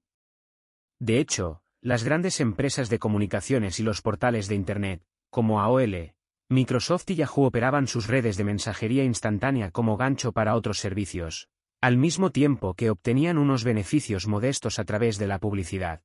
De 0.99 1.19
hecho, 1.19 1.64
las 1.85 2.03
grandes 2.03 2.41
empresas 2.41 2.89
de 2.89 2.99
comunicaciones 2.99 3.79
y 3.79 3.83
los 3.83 4.01
portales 4.01 4.49
de 4.49 4.55
Internet, 4.55 5.03
como 5.29 5.61
AOL, 5.61 6.15
Microsoft 6.49 7.11
y 7.11 7.17
Yahoo 7.17 7.45
operaban 7.45 7.89
sus 7.89 8.07
redes 8.07 8.39
de 8.39 8.45
mensajería 8.45 9.05
instantánea 9.05 9.71
como 9.71 9.99
gancho 9.99 10.33
para 10.33 10.55
otros 10.55 10.79
servicios, 10.79 11.51
al 11.83 11.99
mismo 11.99 12.31
tiempo 12.31 12.73
que 12.73 12.89
obtenían 12.89 13.37
unos 13.37 13.65
beneficios 13.65 14.27
modestos 14.27 14.79
a 14.79 14.85
través 14.85 15.19
de 15.19 15.27
la 15.27 15.39
publicidad. 15.39 16.01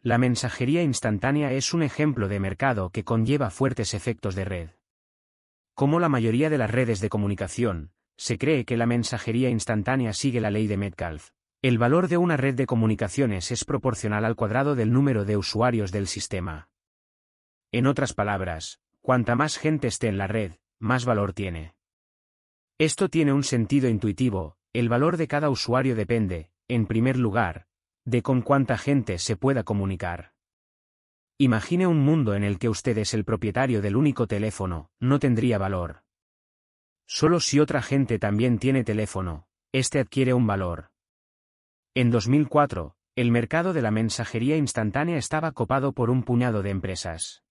La 0.00 0.16
mensajería 0.16 0.82
instantánea 0.82 1.52
es 1.52 1.74
un 1.74 1.82
ejemplo 1.82 2.26
de 2.28 2.40
mercado 2.40 2.88
que 2.88 3.04
conlleva 3.04 3.50
fuertes 3.50 3.92
efectos 3.92 4.34
de 4.34 4.46
red. 4.46 4.70
Como 5.74 6.00
la 6.00 6.08
mayoría 6.08 6.48
de 6.48 6.56
las 6.56 6.70
redes 6.70 7.00
de 7.00 7.10
comunicación, 7.10 7.92
se 8.16 8.38
cree 8.38 8.64
que 8.64 8.78
la 8.78 8.86
mensajería 8.86 9.50
instantánea 9.50 10.14
sigue 10.14 10.40
la 10.40 10.50
ley 10.50 10.68
de 10.68 10.78
Metcalfe. 10.78 11.32
El 11.62 11.78
valor 11.78 12.08
de 12.08 12.16
una 12.16 12.36
red 12.36 12.54
de 12.54 12.66
comunicaciones 12.66 13.50
es 13.50 13.64
proporcional 13.64 14.24
al 14.24 14.36
cuadrado 14.36 14.74
del 14.74 14.92
número 14.92 15.24
de 15.24 15.36
usuarios 15.36 15.92
del 15.92 16.06
sistema. 16.06 16.68
En 17.72 17.86
otras 17.86 18.14
palabras, 18.14 18.80
Cuanta 19.02 19.34
más 19.34 19.56
gente 19.56 19.88
esté 19.88 20.08
en 20.08 20.18
la 20.18 20.26
red, 20.26 20.52
más 20.78 21.06
valor 21.06 21.32
tiene. 21.32 21.74
Esto 22.78 23.08
tiene 23.08 23.32
un 23.32 23.44
sentido 23.44 23.88
intuitivo, 23.88 24.56
el 24.74 24.90
valor 24.90 25.16
de 25.16 25.26
cada 25.26 25.48
usuario 25.48 25.94
depende, 25.96 26.50
en 26.68 26.86
primer 26.86 27.16
lugar, 27.16 27.66
de 28.04 28.22
con 28.22 28.42
cuánta 28.42 28.76
gente 28.76 29.18
se 29.18 29.36
pueda 29.36 29.64
comunicar. 29.64 30.34
Imagine 31.38 31.86
un 31.86 32.00
mundo 32.00 32.34
en 32.34 32.44
el 32.44 32.58
que 32.58 32.68
usted 32.68 32.98
es 32.98 33.14
el 33.14 33.24
propietario 33.24 33.80
del 33.80 33.96
único 33.96 34.26
teléfono, 34.26 34.90
no 35.00 35.18
tendría 35.18 35.56
valor. 35.56 36.02
Solo 37.06 37.40
si 37.40 37.58
otra 37.58 37.80
gente 37.80 38.18
también 38.18 38.58
tiene 38.58 38.84
teléfono, 38.84 39.48
este 39.72 39.98
adquiere 39.98 40.34
un 40.34 40.46
valor. 40.46 40.89
En 41.92 42.12
2004, 42.12 42.94
el 43.16 43.32
mercado 43.32 43.72
de 43.72 43.82
la 43.82 43.90
mensajería 43.90 44.56
instantánea 44.56 45.16
estaba 45.16 45.50
copado 45.50 45.92
por 45.92 46.08
un 46.08 46.22
puñado 46.22 46.62
de 46.62 46.70
empresas. 46.70 47.42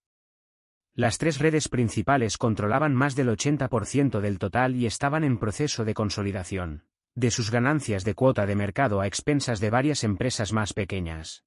Las 0.93 1.17
tres 1.17 1.39
redes 1.39 1.67
principales 1.67 2.37
controlaban 2.37 2.95
más 2.95 3.17
del 3.17 3.27
80% 3.27 4.21
del 4.21 4.39
total 4.39 4.77
y 4.77 4.85
estaban 4.85 5.25
en 5.25 5.39
proceso 5.39 5.83
de 5.83 5.93
consolidación 5.93 6.85
de 7.15 7.31
sus 7.31 7.51
ganancias 7.51 8.05
de 8.05 8.13
cuota 8.13 8.45
de 8.45 8.55
mercado 8.55 9.01
a 9.01 9.07
expensas 9.07 9.59
de 9.59 9.69
varias 9.69 10.05
empresas 10.05 10.53
más 10.53 10.71
pequeñas. 10.71 11.43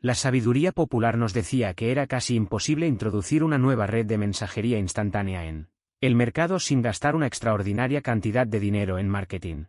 La 0.00 0.16
sabiduría 0.16 0.72
popular 0.72 1.16
nos 1.16 1.32
decía 1.32 1.74
que 1.74 1.92
era 1.92 2.08
casi 2.08 2.34
imposible 2.34 2.88
introducir 2.88 3.44
una 3.44 3.58
nueva 3.58 3.86
red 3.86 4.04
de 4.04 4.18
mensajería 4.18 4.80
instantánea 4.80 5.44
en 5.44 5.68
el 6.00 6.16
mercado 6.16 6.58
sin 6.58 6.82
gastar 6.82 7.14
una 7.14 7.28
extraordinaria 7.28 8.02
cantidad 8.02 8.48
de 8.48 8.58
dinero 8.58 8.98
en 8.98 9.08
marketing. 9.08 9.66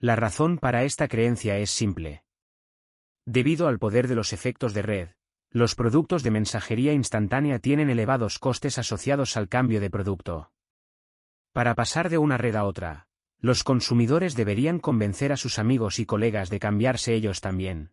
La 0.00 0.14
razón 0.14 0.58
para 0.58 0.84
esta 0.84 1.08
creencia 1.08 1.58
es 1.58 1.72
simple. 1.72 2.22
Debido 3.26 3.66
al 3.66 3.80
poder 3.80 4.06
de 4.06 4.14
los 4.14 4.32
efectos 4.32 4.72
de 4.72 4.82
red, 4.82 5.08
los 5.50 5.74
productos 5.74 6.22
de 6.22 6.30
mensajería 6.30 6.92
instantánea 6.92 7.58
tienen 7.58 7.90
elevados 7.90 8.38
costes 8.38 8.78
asociados 8.78 9.36
al 9.36 9.48
cambio 9.48 9.80
de 9.80 9.90
producto. 9.90 10.52
Para 11.52 11.74
pasar 11.74 12.10
de 12.10 12.18
una 12.18 12.38
red 12.38 12.54
a 12.54 12.62
otra, 12.64 13.08
los 13.40 13.64
consumidores 13.64 14.36
deberían 14.36 14.78
convencer 14.78 15.32
a 15.32 15.36
sus 15.36 15.58
amigos 15.58 15.98
y 15.98 16.06
colegas 16.06 16.48
de 16.48 16.60
cambiarse 16.60 17.14
ellos 17.14 17.40
también. 17.40 17.90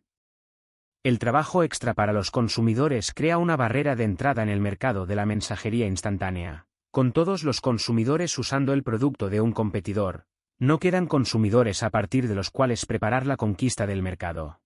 El 1.02 1.18
trabajo 1.18 1.64
extra 1.64 1.96
para 1.96 2.14
los 2.14 2.30
consumidores 2.30 3.14
crea 3.16 3.40
una 3.40 3.56
barrera 3.56 3.96
de 3.96 4.04
entrada 4.04 4.44
en 4.44 4.50
el 4.50 4.62
mercado 4.62 5.08
de 5.08 5.16
la 5.16 5.26
mensajería 5.26 5.88
instantánea. 5.88 6.68
Con 6.92 7.14
todos 7.14 7.44
los 7.44 7.62
consumidores 7.62 8.38
usando 8.38 8.74
el 8.74 8.84
producto 8.84 9.30
de 9.30 9.42
un 9.42 9.52
competidor, 9.52 10.28
no 10.60 10.80
quedan 10.80 11.08
consumidores 11.08 11.84
a 11.84 11.90
partir 11.90 12.28
de 12.28 12.36
los 12.36 12.50
cuales 12.50 12.86
preparar 12.86 13.26
la 13.26 13.38
conquista 13.38 13.86
del 13.86 14.02
mercado. 14.02 14.62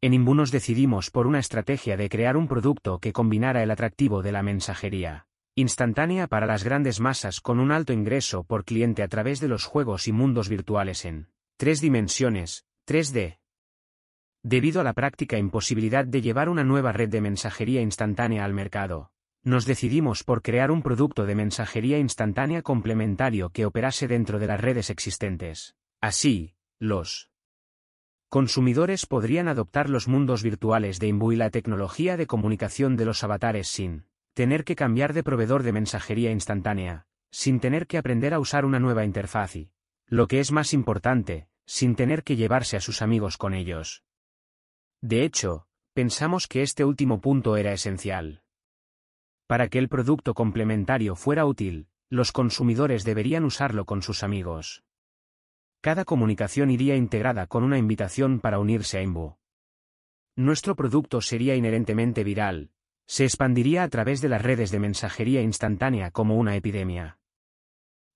En 0.00 0.14
Imbunos 0.14 0.50
decidimos 0.50 1.10
por 1.10 1.26
una 1.26 1.38
estrategia 1.38 1.96
de 1.96 2.08
crear 2.08 2.36
un 2.36 2.46
producto 2.46 2.98
que 2.98 3.12
combinara 3.12 3.62
el 3.62 3.70
atractivo 3.70 4.22
de 4.22 4.32
la 4.32 4.42
mensajería 4.42 5.26
instantánea 5.56 6.26
para 6.26 6.46
las 6.46 6.64
grandes 6.64 6.98
masas 6.98 7.40
con 7.40 7.60
un 7.60 7.70
alto 7.70 7.92
ingreso 7.92 8.42
por 8.42 8.64
cliente 8.64 9.02
a 9.02 9.08
través 9.08 9.40
de 9.40 9.48
los 9.48 9.64
juegos 9.64 10.08
y 10.08 10.12
mundos 10.12 10.48
virtuales 10.48 11.04
en 11.04 11.28
tres 11.56 11.80
dimensiones, 11.80 12.66
3D, 12.88 13.38
Debido 14.46 14.82
a 14.82 14.84
la 14.84 14.92
práctica 14.92 15.38
imposibilidad 15.38 16.04
de 16.04 16.20
llevar 16.20 16.50
una 16.50 16.64
nueva 16.64 16.92
red 16.92 17.08
de 17.08 17.22
mensajería 17.22 17.80
instantánea 17.80 18.44
al 18.44 18.52
mercado, 18.52 19.10
nos 19.44 19.66
decidimos 19.66 20.24
por 20.24 20.40
crear 20.40 20.70
un 20.70 20.82
producto 20.82 21.26
de 21.26 21.34
mensajería 21.34 21.98
instantánea 21.98 22.62
complementario 22.62 23.50
que 23.50 23.66
operase 23.66 24.08
dentro 24.08 24.38
de 24.38 24.46
las 24.46 24.60
redes 24.60 24.88
existentes. 24.88 25.76
Así, 26.00 26.54
los 26.78 27.30
consumidores 28.30 29.06
podrían 29.06 29.46
adoptar 29.46 29.90
los 29.90 30.08
mundos 30.08 30.42
virtuales 30.42 30.98
de 30.98 31.08
Imbu 31.08 31.32
y 31.32 31.36
la 31.36 31.50
tecnología 31.50 32.16
de 32.16 32.26
comunicación 32.26 32.96
de 32.96 33.04
los 33.04 33.22
avatares 33.22 33.68
sin 33.68 34.06
tener 34.32 34.64
que 34.64 34.74
cambiar 34.74 35.12
de 35.12 35.22
proveedor 35.22 35.62
de 35.62 35.72
mensajería 35.72 36.32
instantánea, 36.32 37.06
sin 37.30 37.60
tener 37.60 37.86
que 37.86 37.98
aprender 37.98 38.34
a 38.34 38.40
usar 38.40 38.64
una 38.64 38.80
nueva 38.80 39.04
interfaz 39.04 39.56
y, 39.56 39.70
lo 40.06 40.26
que 40.26 40.40
es 40.40 40.52
más 40.52 40.72
importante, 40.72 41.48
sin 41.66 41.94
tener 41.94 42.24
que 42.24 42.36
llevarse 42.36 42.76
a 42.76 42.80
sus 42.80 43.02
amigos 43.02 43.36
con 43.36 43.54
ellos. 43.54 44.04
De 45.00 45.22
hecho, 45.22 45.66
pensamos 45.92 46.48
que 46.48 46.62
este 46.62 46.84
último 46.84 47.20
punto 47.20 47.56
era 47.56 47.72
esencial. 47.72 48.43
Para 49.46 49.68
que 49.68 49.78
el 49.78 49.88
producto 49.88 50.34
complementario 50.34 51.16
fuera 51.16 51.44
útil, 51.44 51.88
los 52.08 52.32
consumidores 52.32 53.04
deberían 53.04 53.44
usarlo 53.44 53.84
con 53.84 54.02
sus 54.02 54.22
amigos. 54.22 54.84
Cada 55.80 56.04
comunicación 56.04 56.70
iría 56.70 56.96
integrada 56.96 57.46
con 57.46 57.62
una 57.62 57.76
invitación 57.76 58.40
para 58.40 58.58
unirse 58.58 58.98
a 58.98 59.02
Imbu. 59.02 59.36
Nuestro 60.36 60.74
producto 60.74 61.20
sería 61.20 61.54
inherentemente 61.56 62.24
viral, 62.24 62.70
se 63.06 63.24
expandiría 63.24 63.82
a 63.82 63.88
través 63.88 64.20
de 64.22 64.30
las 64.30 64.40
redes 64.40 64.70
de 64.70 64.78
mensajería 64.78 65.42
instantánea 65.42 66.10
como 66.10 66.36
una 66.36 66.56
epidemia. 66.56 67.18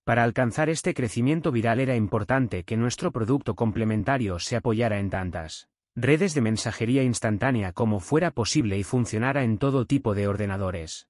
Para 0.03 0.23
alcanzar 0.23 0.69
este 0.69 0.95
crecimiento 0.95 1.51
viral 1.51 1.79
era 1.79 1.95
importante 1.95 2.63
que 2.63 2.75
nuestro 2.75 3.11
producto 3.11 3.55
complementario 3.55 4.39
se 4.39 4.55
apoyara 4.55 4.99
en 4.99 5.11
tantas 5.11 5.69
redes 5.95 6.33
de 6.33 6.41
mensajería 6.41 7.03
instantánea 7.03 7.73
como 7.73 7.99
fuera 7.99 8.31
posible 8.31 8.77
y 8.77 8.83
funcionara 8.83 9.43
en 9.43 9.57
todo 9.59 9.85
tipo 9.85 10.15
de 10.15 10.27
ordenadores. 10.27 11.08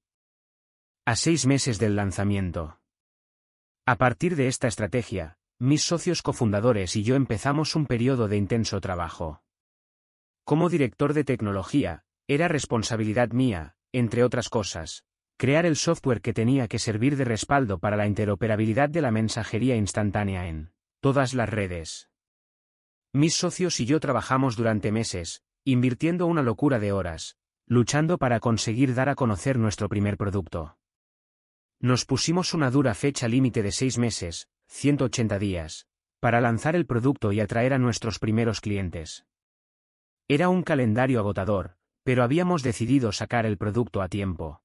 A 1.10 1.16
seis 1.16 1.44
meses 1.44 1.80
del 1.80 1.96
lanzamiento. 1.96 2.78
A 3.84 3.96
partir 3.96 4.36
de 4.36 4.46
esta 4.46 4.68
estrategia, 4.68 5.38
mis 5.58 5.82
socios 5.82 6.22
cofundadores 6.22 6.94
y 6.94 7.02
yo 7.02 7.16
empezamos 7.16 7.74
un 7.74 7.86
periodo 7.86 8.28
de 8.28 8.36
intenso 8.36 8.80
trabajo. 8.80 9.42
Como 10.44 10.68
director 10.68 11.12
de 11.12 11.24
tecnología, 11.24 12.04
era 12.28 12.46
responsabilidad 12.46 13.30
mía, 13.32 13.74
entre 13.90 14.22
otras 14.22 14.48
cosas, 14.48 15.02
crear 15.36 15.66
el 15.66 15.74
software 15.74 16.20
que 16.20 16.32
tenía 16.32 16.68
que 16.68 16.78
servir 16.78 17.16
de 17.16 17.24
respaldo 17.24 17.80
para 17.80 17.96
la 17.96 18.06
interoperabilidad 18.06 18.88
de 18.88 19.02
la 19.02 19.10
mensajería 19.10 19.74
instantánea 19.74 20.46
en 20.46 20.70
todas 21.00 21.34
las 21.34 21.48
redes. 21.48 22.08
Mis 23.12 23.34
socios 23.34 23.80
y 23.80 23.84
yo 23.84 23.98
trabajamos 23.98 24.54
durante 24.54 24.92
meses, 24.92 25.42
invirtiendo 25.64 26.26
una 26.26 26.44
locura 26.44 26.78
de 26.78 26.92
horas, 26.92 27.36
luchando 27.66 28.16
para 28.16 28.38
conseguir 28.38 28.94
dar 28.94 29.08
a 29.08 29.16
conocer 29.16 29.58
nuestro 29.58 29.88
primer 29.88 30.16
producto. 30.16 30.76
Nos 31.80 32.04
pusimos 32.04 32.52
una 32.52 32.70
dura 32.70 32.92
fecha 32.94 33.26
límite 33.26 33.62
de 33.62 33.72
seis 33.72 33.96
meses, 33.96 34.48
180 34.66 35.38
días, 35.38 35.86
para 36.20 36.42
lanzar 36.42 36.76
el 36.76 36.84
producto 36.84 37.32
y 37.32 37.40
atraer 37.40 37.72
a 37.72 37.78
nuestros 37.78 38.18
primeros 38.18 38.60
clientes. 38.60 39.24
Era 40.28 40.50
un 40.50 40.62
calendario 40.62 41.20
agotador, 41.20 41.76
pero 42.04 42.22
habíamos 42.22 42.62
decidido 42.62 43.12
sacar 43.12 43.46
el 43.46 43.56
producto 43.56 44.02
a 44.02 44.08
tiempo. 44.08 44.62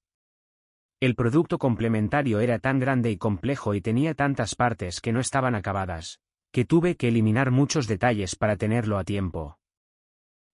El 0.99 1.15
producto 1.15 1.57
complementario 1.57 2.41
era 2.41 2.59
tan 2.59 2.79
grande 2.79 3.11
y 3.11 3.17
complejo 3.17 3.75
y 3.75 3.81
tenía 3.81 4.13
tantas 4.13 4.55
partes 4.55 4.99
que 4.99 5.13
no 5.13 5.21
estaban 5.21 5.55
acabadas, 5.55 6.19
que 6.51 6.65
tuve 6.65 6.97
que 6.97 7.07
eliminar 7.07 7.49
muchos 7.49 7.87
detalles 7.87 8.35
para 8.35 8.57
tenerlo 8.57 8.97
a 8.97 9.05
tiempo. 9.05 9.57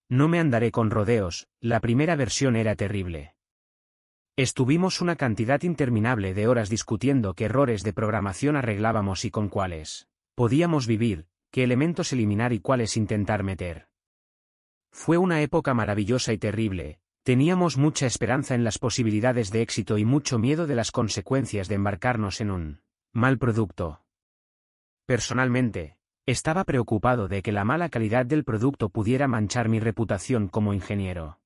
No 0.08 0.28
me 0.28 0.38
andaré 0.38 0.70
con 0.70 0.90
rodeos, 0.90 1.48
la 1.60 1.80
primera 1.80 2.14
versión 2.14 2.54
era 2.54 2.76
terrible. 2.76 3.34
Estuvimos 4.36 5.02
una 5.02 5.16
cantidad 5.16 5.62
interminable 5.62 6.32
de 6.32 6.48
horas 6.48 6.70
discutiendo 6.70 7.34
qué 7.34 7.44
errores 7.44 7.82
de 7.82 7.92
programación 7.92 8.56
arreglábamos 8.56 9.26
y 9.26 9.30
con 9.30 9.50
cuáles 9.50 10.08
podíamos 10.34 10.86
vivir, 10.86 11.26
qué 11.50 11.64
elementos 11.64 12.14
eliminar 12.14 12.54
y 12.54 12.60
cuáles 12.60 12.96
intentar 12.96 13.42
meter. 13.42 13.88
Fue 14.90 15.18
una 15.18 15.42
época 15.42 15.74
maravillosa 15.74 16.32
y 16.32 16.38
terrible, 16.38 16.98
teníamos 17.24 17.76
mucha 17.76 18.06
esperanza 18.06 18.54
en 18.54 18.64
las 18.64 18.78
posibilidades 18.78 19.50
de 19.50 19.60
éxito 19.60 19.98
y 19.98 20.06
mucho 20.06 20.38
miedo 20.38 20.66
de 20.66 20.76
las 20.76 20.92
consecuencias 20.92 21.68
de 21.68 21.74
embarcarnos 21.74 22.40
en 22.40 22.50
un 22.50 22.80
mal 23.12 23.36
producto. 23.36 24.00
Personalmente, 25.04 25.98
estaba 26.24 26.64
preocupado 26.64 27.28
de 27.28 27.42
que 27.42 27.52
la 27.52 27.64
mala 27.64 27.90
calidad 27.90 28.24
del 28.24 28.44
producto 28.44 28.88
pudiera 28.88 29.28
manchar 29.28 29.68
mi 29.68 29.78
reputación 29.78 30.48
como 30.48 30.72
ingeniero. 30.72 31.41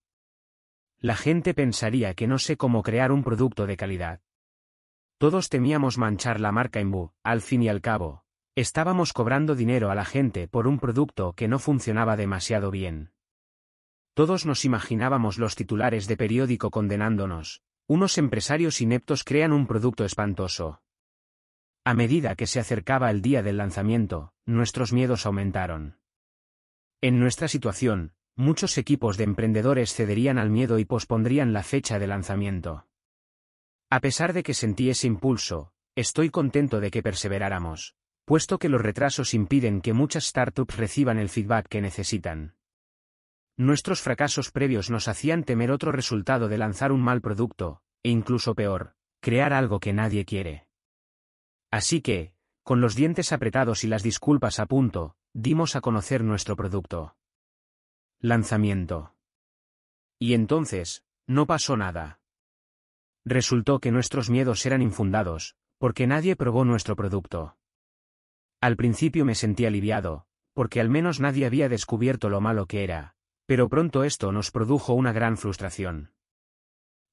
La 1.07 1.15
gente 1.15 1.55
pensaría 1.55 2.15
que 2.15 2.27
no 2.27 2.37
sé 2.37 2.57
cómo 2.57 2.83
crear 2.83 3.13
un 3.13 3.23
producto 3.23 3.69
de 3.69 3.77
calidad. 3.77 4.23
Todos 5.19 5.49
temíamos 5.49 5.99
manchar 5.99 6.41
la 6.41 6.51
marca 6.51 6.81
Imbu, 6.81 7.13
al 7.23 7.43
fin 7.43 7.63
y 7.63 7.69
al 7.69 7.81
cabo, 7.81 8.25
estábamos 8.57 9.13
cobrando 9.13 9.55
dinero 9.55 9.93
a 9.93 9.95
la 9.95 10.05
gente 10.05 10.49
por 10.49 10.67
un 10.67 10.81
producto 10.81 11.33
que 11.35 11.47
no 11.47 11.61
funcionaba 11.61 12.17
demasiado 12.17 12.73
bien. 12.73 13.13
Todos 14.15 14.47
nos 14.47 14.65
imaginábamos 14.65 15.39
los 15.39 15.55
titulares 15.55 16.09
de 16.09 16.17
periódico 16.17 16.73
condenándonos, 16.73 17.63
unos 17.87 18.19
empresarios 18.19 18.81
ineptos 18.81 19.23
crean 19.23 19.53
un 19.53 19.69
producto 19.69 20.05
espantoso, 20.05 20.83
a 21.85 21.95
medida 21.95 22.35
que 22.35 22.49
se 22.49 22.59
acercaba 22.59 23.13
el 23.13 23.23
día 23.23 23.45
del 23.45 23.59
lanzamiento, 23.59 24.33
nuestros 24.45 24.93
miedos 24.93 25.25
aumentaron. 25.25 26.01
En 27.01 27.21
nuestra 27.21 27.47
situación, 27.47 28.17
muchos 28.37 28.79
equipos 28.79 29.17
de 29.17 29.25
emprendedores 29.25 29.95
cederían 29.95 30.39
al 30.39 30.51
miedo 30.51 30.79
y 30.79 30.85
pospondrían 30.85 31.53
la 31.53 31.63
fecha 31.63 31.99
de 31.99 32.07
lanzamiento. 32.07 32.87
A 33.91 34.01
pesar 34.01 34.33
de 34.33 34.43
que 34.43 34.55
sentí 34.55 34.91
ese 34.91 35.07
impulso, 35.07 35.73
estoy 35.95 36.31
contento 36.31 36.81
de 36.81 36.91
que 36.91 37.03
perseveráramos, 37.03 37.97
puesto 38.27 38.59
que 38.59 38.69
los 38.69 38.83
retrasos 38.83 39.33
impiden 39.33 39.81
que 39.81 39.95
muchas 39.95 40.25
startups 40.25 40.77
reciban 40.77 41.19
el 41.19 41.29
feedback 41.29 41.69
que 41.69 41.81
necesitan. 41.81 42.57
Nuestros 43.57 44.03
fracasos 44.03 44.51
previos 44.51 44.91
nos 44.91 45.09
hacían 45.09 45.43
temer 45.43 45.71
otro 45.71 45.91
resultado 45.91 46.49
de 46.49 46.59
lanzar 46.59 46.93
un 46.93 47.01
mal 47.01 47.23
producto, 47.23 47.81
e 48.03 48.11
incluso 48.11 48.55
peor, 48.55 48.95
crear 49.21 49.55
algo 49.55 49.81
que 49.81 49.95
nadie 49.95 50.27
quiere. 50.27 50.67
Así 51.71 52.03
que, 52.03 52.35
con 52.63 52.81
los 52.81 52.95
dientes 52.95 53.33
apretados 53.33 53.83
y 53.85 53.87
las 53.87 54.03
disculpas 54.03 54.61
a 54.61 54.67
punto, 54.67 55.17
dimos 55.33 55.75
a 55.75 55.81
conocer 55.81 56.23
nuestro 56.23 56.55
producto. 56.57 57.17
Lanzamiento. 58.21 59.15
Y 60.19 60.33
entonces, 60.33 61.05
no 61.27 61.47
pasó 61.47 61.77
nada. 61.77 62.21
Resultó 63.27 63.79
que 63.79 63.93
nuestros 63.93 64.31
miedos 64.31 64.65
eran 64.65 64.81
infundados, 64.81 65.55
porque 65.77 66.07
nadie 66.07 66.35
probó 66.35 66.65
nuestro 66.65 66.97
producto. 66.97 67.59
Al 68.63 68.77
principio 68.77 69.27
me 69.27 69.35
sentí 69.35 69.67
aliviado, 69.67 70.27
porque 70.55 70.81
al 70.81 70.89
menos 70.89 71.21
nadie 71.21 71.45
había 71.45 71.69
descubierto 71.69 72.31
lo 72.31 72.41
malo 72.41 72.65
que 72.65 72.85
era, 72.85 73.17
pero 73.45 73.69
pronto 73.69 74.03
esto 74.03 74.33
nos 74.33 74.51
produjo 74.51 74.95
una 74.95 75.13
gran 75.13 75.37
frustración. 75.37 76.13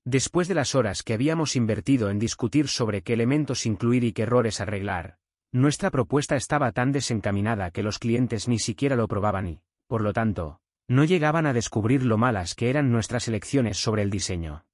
Después 0.06 0.48
de 0.48 0.56
las 0.56 0.74
horas 0.74 1.04
que 1.04 1.14
habíamos 1.14 1.58
invertido 1.58 2.10
en 2.10 2.20
discutir 2.20 2.70
sobre 2.70 3.02
qué 3.02 3.12
elementos 3.12 3.66
incluir 3.66 4.06
y 4.06 4.14
qué 4.14 4.24
errores 4.24 4.62
arreglar, 4.62 5.18
nuestra 5.52 5.92
propuesta 5.92 6.38
estaba 6.38 6.72
tan 6.72 6.94
desencaminada 6.94 7.72
que 7.72 7.84
los 7.84 8.00
clientes 8.00 8.48
ni 8.48 8.60
siquiera 8.60 8.96
lo 8.96 9.10
probaban 9.10 9.48
y, 9.48 9.62
por 9.88 10.02
lo 10.02 10.14
tanto, 10.14 10.62
No 10.88 11.04
llegaban 11.06 11.46
a 11.46 11.54
descubrir 11.54 12.04
lo 12.04 12.18
malas 12.18 12.56
que 12.56 12.70
eran 12.70 12.92
nuestras 12.92 13.28
elecciones 13.28 13.78
sobre 13.78 14.02
el 14.02 14.10
diseño. 14.10 14.66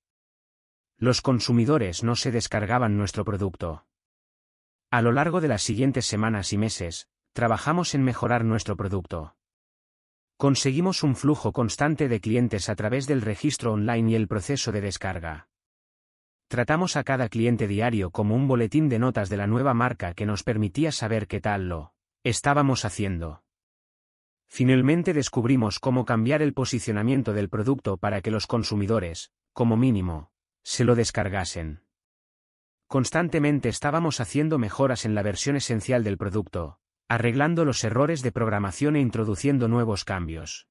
Los 0.97 1.21
consumidores 1.21 2.03
no 2.03 2.15
se 2.15 2.31
descargaban 2.31 2.97
nuestro 2.97 3.23
producto. 3.23 3.85
A 4.91 5.01
lo 5.01 5.11
largo 5.11 5.39
de 5.39 5.47
las 5.47 5.61
siguientes 5.61 6.05
semanas 6.05 6.51
y 6.51 6.57
meses, 6.57 7.07
trabajamos 7.33 7.93
en 7.93 8.03
mejorar 8.03 8.43
nuestro 8.43 8.75
producto. 8.75 9.35
Conseguimos 10.35 11.03
un 11.03 11.15
flujo 11.15 11.51
constante 11.51 12.07
de 12.07 12.19
clientes 12.19 12.69
a 12.69 12.75
través 12.75 13.07
del 13.07 13.21
registro 13.21 13.73
online 13.73 14.11
y 14.11 14.15
el 14.15 14.27
proceso 14.27 14.71
de 14.71 14.81
descarga. 14.81 15.49
Tratamos 16.47 16.95
a 16.95 17.03
cada 17.03 17.29
cliente 17.29 17.67
diario 17.67 18.09
como 18.09 18.35
un 18.35 18.47
boletín 18.47 18.89
de 18.89 18.97
notas 18.97 19.29
de 19.29 19.37
la 19.37 19.47
nueva 19.47 19.75
marca 19.75 20.13
que 20.13 20.25
nos 20.25 20.43
permitía 20.43 20.91
saber 20.91 21.27
qué 21.27 21.39
tal 21.39 21.69
lo 21.69 21.93
estábamos 22.23 22.85
haciendo. 22.85 23.43
Finalmente 24.49 25.13
descubrimos 25.13 25.79
cómo 25.79 26.05
cambiar 26.05 26.41
el 26.41 26.53
posicionamiento 26.53 27.33
del 27.33 27.49
producto 27.49 27.97
para 27.97 28.21
que 28.21 28.31
los 28.31 28.47
consumidores, 28.47 29.31
como 29.53 29.77
mínimo, 29.77 30.31
se 30.63 30.83
lo 30.83 30.95
descargasen. 30.95 31.83
Constantemente 32.87 33.69
estábamos 33.69 34.19
haciendo 34.19 34.57
mejoras 34.57 35.05
en 35.05 35.13
la 35.13 35.21
versión 35.21 35.55
esencial 35.55 36.03
del 36.03 36.17
producto, 36.17 36.79
arreglando 37.07 37.63
los 37.63 37.83
errores 37.83 38.23
de 38.23 38.31
programación 38.31 38.95
e 38.95 39.01
introduciendo 39.01 39.67
nuevos 39.67 40.03
cambios. 40.03 40.67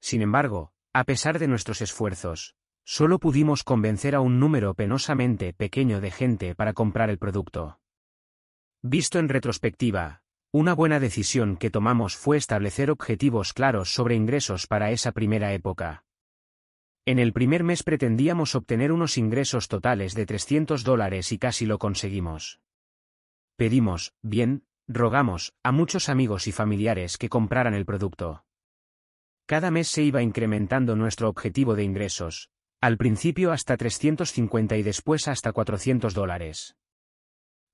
Sin 0.00 0.22
embargo, 0.22 0.72
a 0.92 1.02
pesar 1.02 1.40
de 1.40 1.48
nuestros 1.48 1.82
esfuerzos, 1.82 2.54
solo 2.84 3.18
pudimos 3.18 3.64
convencer 3.64 4.14
a 4.14 4.20
un 4.20 4.38
número 4.38 4.74
penosamente 4.74 5.52
pequeño 5.52 6.00
de 6.00 6.12
gente 6.12 6.54
para 6.54 6.72
comprar 6.72 7.10
el 7.10 7.18
producto. 7.18 7.80
Visto 8.80 9.18
en 9.18 9.28
retrospectiva, 9.28 10.22
una 10.58 10.72
buena 10.72 11.00
decisión 11.00 11.58
que 11.58 11.68
tomamos 11.68 12.16
fue 12.16 12.38
establecer 12.38 12.90
objetivos 12.90 13.52
claros 13.52 13.92
sobre 13.92 14.14
ingresos 14.14 14.66
para 14.66 14.90
esa 14.90 15.12
primera 15.12 15.52
época. 15.52 16.06
En 17.04 17.18
el 17.18 17.34
primer 17.34 17.62
mes 17.62 17.82
pretendíamos 17.82 18.54
obtener 18.54 18.90
unos 18.90 19.18
ingresos 19.18 19.68
totales 19.68 20.14
de 20.14 20.24
300 20.24 20.82
dólares 20.82 21.30
y 21.30 21.36
casi 21.36 21.66
lo 21.66 21.78
conseguimos. 21.78 22.62
Pedimos, 23.56 24.14
bien, 24.22 24.64
rogamos, 24.88 25.52
a 25.62 25.72
muchos 25.72 26.08
amigos 26.08 26.46
y 26.46 26.52
familiares 26.52 27.18
que 27.18 27.28
compraran 27.28 27.74
el 27.74 27.84
producto. 27.84 28.46
Cada 29.44 29.70
mes 29.70 29.88
se 29.88 30.04
iba 30.04 30.22
incrementando 30.22 30.96
nuestro 30.96 31.28
objetivo 31.28 31.74
de 31.74 31.84
ingresos, 31.84 32.48
al 32.80 32.96
principio 32.96 33.52
hasta 33.52 33.76
350 33.76 34.74
y 34.78 34.82
después 34.82 35.28
hasta 35.28 35.52
400 35.52 36.14
dólares. 36.14 36.78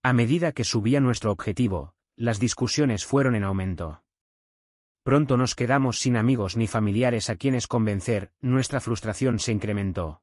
A 0.02 0.12
medida 0.12 0.50
que 0.50 0.64
subía 0.64 0.98
nuestro 0.98 1.30
objetivo, 1.30 1.94
las 2.16 2.38
discusiones 2.38 3.06
fueron 3.06 3.34
en 3.34 3.44
aumento. 3.44 4.02
Pronto 5.02 5.36
nos 5.36 5.54
quedamos 5.54 5.98
sin 5.98 6.16
amigos 6.16 6.56
ni 6.56 6.66
familiares 6.66 7.30
a 7.30 7.36
quienes 7.36 7.66
convencer, 7.66 8.32
nuestra 8.40 8.80
frustración 8.80 9.38
se 9.38 9.52
incrementó. 9.52 10.22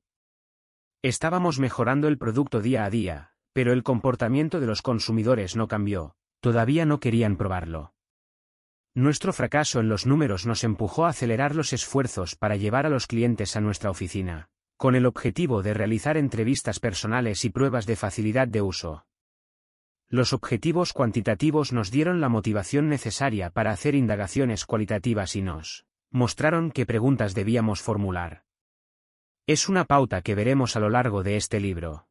Estábamos 1.01 1.59
mejorando 1.59 2.07
el 2.07 2.17
producto 2.17 2.61
día 2.61 2.85
a 2.85 2.89
día, 2.89 3.33
pero 3.53 3.73
el 3.73 3.83
comportamiento 3.83 4.59
de 4.59 4.67
los 4.67 4.81
consumidores 4.81 5.55
no 5.55 5.67
cambió, 5.67 6.15
todavía 6.39 6.85
no 6.85 6.99
querían 6.99 7.35
probarlo. 7.35 7.93
Nuestro 8.95 9.33
fracaso 9.33 9.79
en 9.79 9.89
los 9.89 10.05
números 10.05 10.45
nos 10.45 10.63
empujó 10.63 11.05
a 11.05 11.09
acelerar 11.09 11.55
los 11.55 11.73
esfuerzos 11.73 12.35
para 12.35 12.55
llevar 12.55 12.85
a 12.85 12.89
los 12.89 13.07
clientes 13.07 13.55
a 13.55 13.61
nuestra 13.61 13.89
oficina, 13.89 14.49
con 14.77 14.95
el 14.95 15.05
objetivo 15.05 15.61
de 15.61 15.73
realizar 15.73 16.17
entrevistas 16.17 16.79
personales 16.79 17.43
y 17.45 17.49
pruebas 17.49 17.85
de 17.85 17.95
facilidad 17.95 18.47
de 18.47 18.61
uso. 18.61 19.05
Los 20.11 20.33
objetivos 20.33 20.91
cuantitativos 20.91 21.71
nos 21.71 21.91
dieron 21.91 22.19
la 22.19 22.29
motivación 22.29 22.89
necesaria 22.89 23.51
para 23.51 23.69
hacer 23.69 23.93
indagaciones 23.93 24.65
cualitativas 24.65 25.35
y 25.35 25.43
nos 25.43 25.85
mostraron 26.09 26.71
qué 26.71 26.87
preguntas 26.87 27.35
debíamos 27.35 27.83
formular. 27.83 28.43
Es 29.45 29.69
una 29.69 29.85
pauta 29.85 30.23
que 30.23 30.33
veremos 30.33 30.75
a 30.75 30.79
lo 30.79 30.89
largo 30.89 31.21
de 31.21 31.37
este 31.37 31.59
libro. 31.59 32.07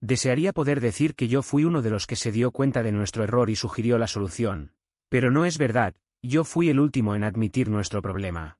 Desearía 0.00 0.52
poder 0.52 0.80
decir 0.80 1.14
que 1.14 1.28
yo 1.28 1.42
fui 1.42 1.64
uno 1.64 1.82
de 1.82 1.90
los 1.90 2.08
que 2.08 2.16
se 2.16 2.32
dio 2.32 2.50
cuenta 2.50 2.82
de 2.82 2.90
nuestro 2.90 3.22
error 3.22 3.48
y 3.48 3.54
sugirió 3.54 3.96
la 3.98 4.08
solución, 4.08 4.72
pero 5.08 5.30
no 5.30 5.44
es 5.44 5.56
verdad, 5.56 5.94
yo 6.20 6.42
fui 6.42 6.68
el 6.68 6.80
último 6.80 7.14
en 7.14 7.22
admitir 7.22 7.68
nuestro 7.68 8.02
problema. 8.02 8.58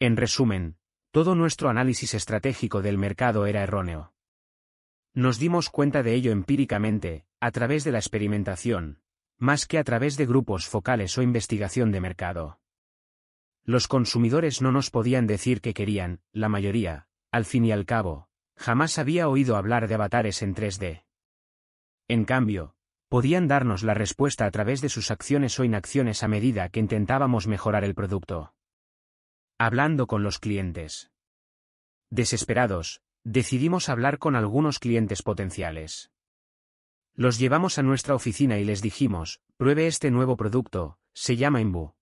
En 0.00 0.16
resumen, 0.16 0.76
todo 1.12 1.36
nuestro 1.36 1.68
análisis 1.68 2.14
estratégico 2.14 2.82
del 2.82 2.98
mercado 2.98 3.46
era 3.46 3.62
erróneo. 3.62 4.12
Nos 5.14 5.38
dimos 5.38 5.70
cuenta 5.70 6.02
de 6.02 6.14
ello 6.14 6.32
empíricamente, 6.32 7.27
a 7.40 7.50
través 7.50 7.84
de 7.84 7.92
la 7.92 7.98
experimentación, 7.98 9.00
más 9.38 9.66
que 9.66 9.78
a 9.78 9.84
través 9.84 10.16
de 10.16 10.26
grupos 10.26 10.66
focales 10.66 11.16
o 11.18 11.22
investigación 11.22 11.92
de 11.92 12.00
mercado. 12.00 12.60
Los 13.64 13.86
consumidores 13.86 14.62
no 14.62 14.72
nos 14.72 14.90
podían 14.90 15.26
decir 15.26 15.60
que 15.60 15.74
querían, 15.74 16.20
la 16.32 16.48
mayoría, 16.48 17.06
al 17.30 17.44
fin 17.44 17.64
y 17.64 17.72
al 17.72 17.84
cabo, 17.86 18.28
jamás 18.56 18.98
había 18.98 19.28
oído 19.28 19.56
hablar 19.56 19.86
de 19.86 19.94
avatares 19.94 20.42
en 20.42 20.54
3D. 20.54 21.04
En 22.08 22.24
cambio, 22.24 22.74
podían 23.08 23.46
darnos 23.46 23.82
la 23.82 23.94
respuesta 23.94 24.46
a 24.46 24.50
través 24.50 24.80
de 24.80 24.88
sus 24.88 25.10
acciones 25.10 25.58
o 25.60 25.64
inacciones 25.64 26.22
a 26.22 26.28
medida 26.28 26.68
que 26.68 26.80
intentábamos 26.80 27.46
mejorar 27.46 27.84
el 27.84 27.94
producto. 27.94 28.54
Hablando 29.58 30.06
con 30.06 30.22
los 30.22 30.38
clientes. 30.38 31.10
Desesperados, 32.10 33.02
decidimos 33.24 33.88
hablar 33.88 34.18
con 34.18 34.34
algunos 34.34 34.78
clientes 34.78 35.22
potenciales. 35.22 36.10
Los 37.18 37.40
llevamos 37.40 37.80
a 37.80 37.82
nuestra 37.82 38.14
oficina 38.14 38.60
y 38.60 38.64
les 38.64 38.80
dijimos, 38.80 39.40
pruebe 39.56 39.88
este 39.88 40.12
nuevo 40.12 40.36
producto, 40.36 41.00
se 41.14 41.36
llama 41.36 41.60
Imbu. 41.60 41.94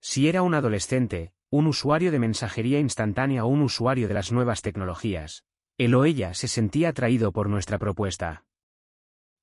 Si 0.00 0.30
era 0.30 0.40
un 0.40 0.54
adolescente, 0.54 1.34
un 1.50 1.66
usuario 1.66 2.10
de 2.10 2.18
mensajería 2.18 2.80
instantánea 2.80 3.44
o 3.44 3.48
un 3.48 3.60
usuario 3.60 4.08
de 4.08 4.14
las 4.14 4.32
nuevas 4.32 4.62
tecnologías, 4.62 5.44
él 5.76 5.94
o 5.94 6.06
ella 6.06 6.32
se 6.32 6.48
sentía 6.48 6.88
atraído 6.88 7.32
por 7.32 7.50
nuestra 7.50 7.78
propuesta. 7.78 8.46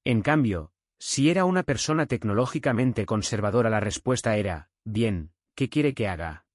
En 0.03 0.23
cambio, 0.23 0.71
si 0.97 1.29
era 1.29 1.45
una 1.45 1.61
persona 1.61 2.07
tecnológicamente 2.07 3.05
conservadora 3.05 3.69
la 3.69 3.81
respuesta 3.81 4.35
era, 4.35 4.71
bien, 4.83 5.29
¿qué 5.53 5.69
quiere 5.69 5.93
que 5.93 6.07
haga? 6.07 6.47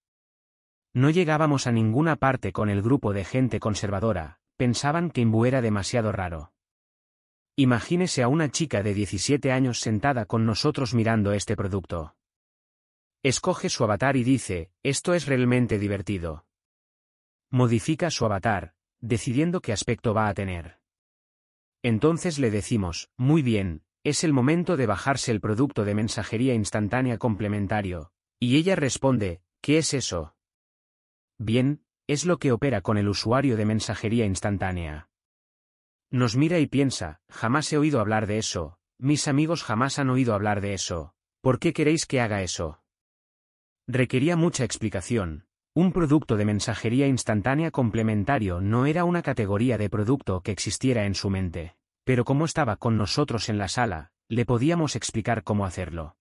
No 0.93 1.11
llegábamos 1.11 1.69
a 1.69 1.71
ninguna 1.71 2.17
parte 2.17 2.53
con 2.53 2.71
el 2.71 2.83
grupo 2.83 3.13
de 3.13 3.25
gente 3.25 3.61
conservadora, 3.61 4.41
pensaban 4.57 5.13
que 5.13 5.21
Imbu 5.21 5.45
era 5.45 5.63
demasiado 5.63 6.11
raro. 6.11 6.56
Imagínese 7.59 8.23
a 8.23 8.29
una 8.29 8.51
chica 8.51 8.83
de 8.83 8.93
17 8.93 9.51
años 9.51 9.81
sentada 9.81 10.27
con 10.27 10.45
nosotros 10.45 10.93
mirando 10.93 11.33
este 11.33 11.57
producto. 11.57 12.15
Escoge 13.23 13.71
su 13.71 13.83
avatar 13.83 14.17
y 14.17 14.25
dice, 14.25 14.71
esto 14.83 15.15
es 15.15 15.27
realmente 15.27 15.79
divertido. 15.79 16.45
Modifica 17.51 18.11
su 18.11 18.27
avatar, 18.27 18.75
decidiendo 19.01 19.63
qué 19.63 19.73
aspecto 19.73 20.13
va 20.13 20.29
a 20.29 20.35
tener. 20.35 20.81
Entonces 21.83 22.39
le 22.39 22.51
decimos, 22.51 23.09
muy 23.17 23.41
bien, 23.41 23.85
es 24.05 24.23
el 24.23 24.35
momento 24.35 24.77
de 24.77 24.87
bajarse 24.87 25.33
el 25.33 25.41
producto 25.41 25.87
de 25.87 25.95
mensajería 25.95 26.53
instantánea 26.53 27.17
complementario, 27.17 28.13
y 28.39 28.59
ella 28.59 28.77
responde, 28.77 29.41
¿qué 29.63 29.79
es 29.79 29.95
eso? 29.95 30.37
Bien, 31.39 31.83
es 32.07 32.27
lo 32.27 32.39
que 32.39 32.53
opera 32.53 32.83
con 32.83 32.99
el 32.99 33.09
usuario 33.09 33.57
de 33.57 33.65
mensajería 33.65 34.27
instantánea. 34.27 35.09
Nos 36.11 36.37
mira 36.37 36.59
y 36.59 36.67
piensa, 36.67 37.21
jamás 37.29 37.73
he 37.73 37.79
oído 37.79 38.01
hablar 38.01 38.27
de 38.27 38.39
eso, 38.39 38.79
mis 38.99 39.29
amigos 39.29 39.63
jamás 39.63 39.99
han 39.99 40.11
oído 40.11 40.35
hablar 40.35 40.61
de 40.61 40.75
eso, 40.75 41.15
¿por 41.41 41.59
qué 41.59 41.73
queréis 41.73 42.07
que 42.07 42.21
haga 42.21 42.43
eso? 42.43 42.83
Requería 43.87 44.37
mucha 44.37 44.65
explicación. 44.65 45.47
Un 45.75 45.93
producto 45.93 46.37
de 46.37 46.47
mensajería 46.47 47.07
instantánea 47.07 47.71
complementario 47.71 48.61
no 48.61 48.87
era 48.87 49.05
una 49.05 49.23
categoría 49.23 49.77
de 49.77 49.91
producto 49.91 50.41
que 50.41 50.53
existiera 50.53 51.05
en 51.05 51.15
su 51.15 51.29
mente, 51.29 51.77
pero 52.05 52.25
como 52.25 52.47
estaba 52.47 52.77
con 52.77 52.97
nosotros 52.97 53.49
en 53.49 53.59
la 53.59 53.69
sala, 53.69 54.11
le 54.29 54.47
podíamos 54.47 54.97
explicar 54.97 55.45
cómo 55.45 55.67
hacerlo. 55.67 56.17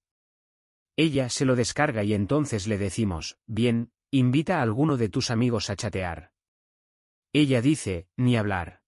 Ella 0.97 1.29
se 1.29 1.45
lo 1.45 1.55
descarga 1.55 2.03
y 2.03 2.13
entonces 2.13 2.67
le 2.67 2.77
decimos, 2.77 3.37
bien, 3.45 3.91
Invita 4.17 4.59
a 4.59 4.61
alguno 4.61 4.95
de 4.95 5.09
tus 5.09 5.29
amigos 5.29 5.69
a 5.69 5.75
chatear. 5.75 6.31
Ella 7.33 7.61
dice, 7.61 8.07
ni 8.15 8.37
hablar. 8.37 8.79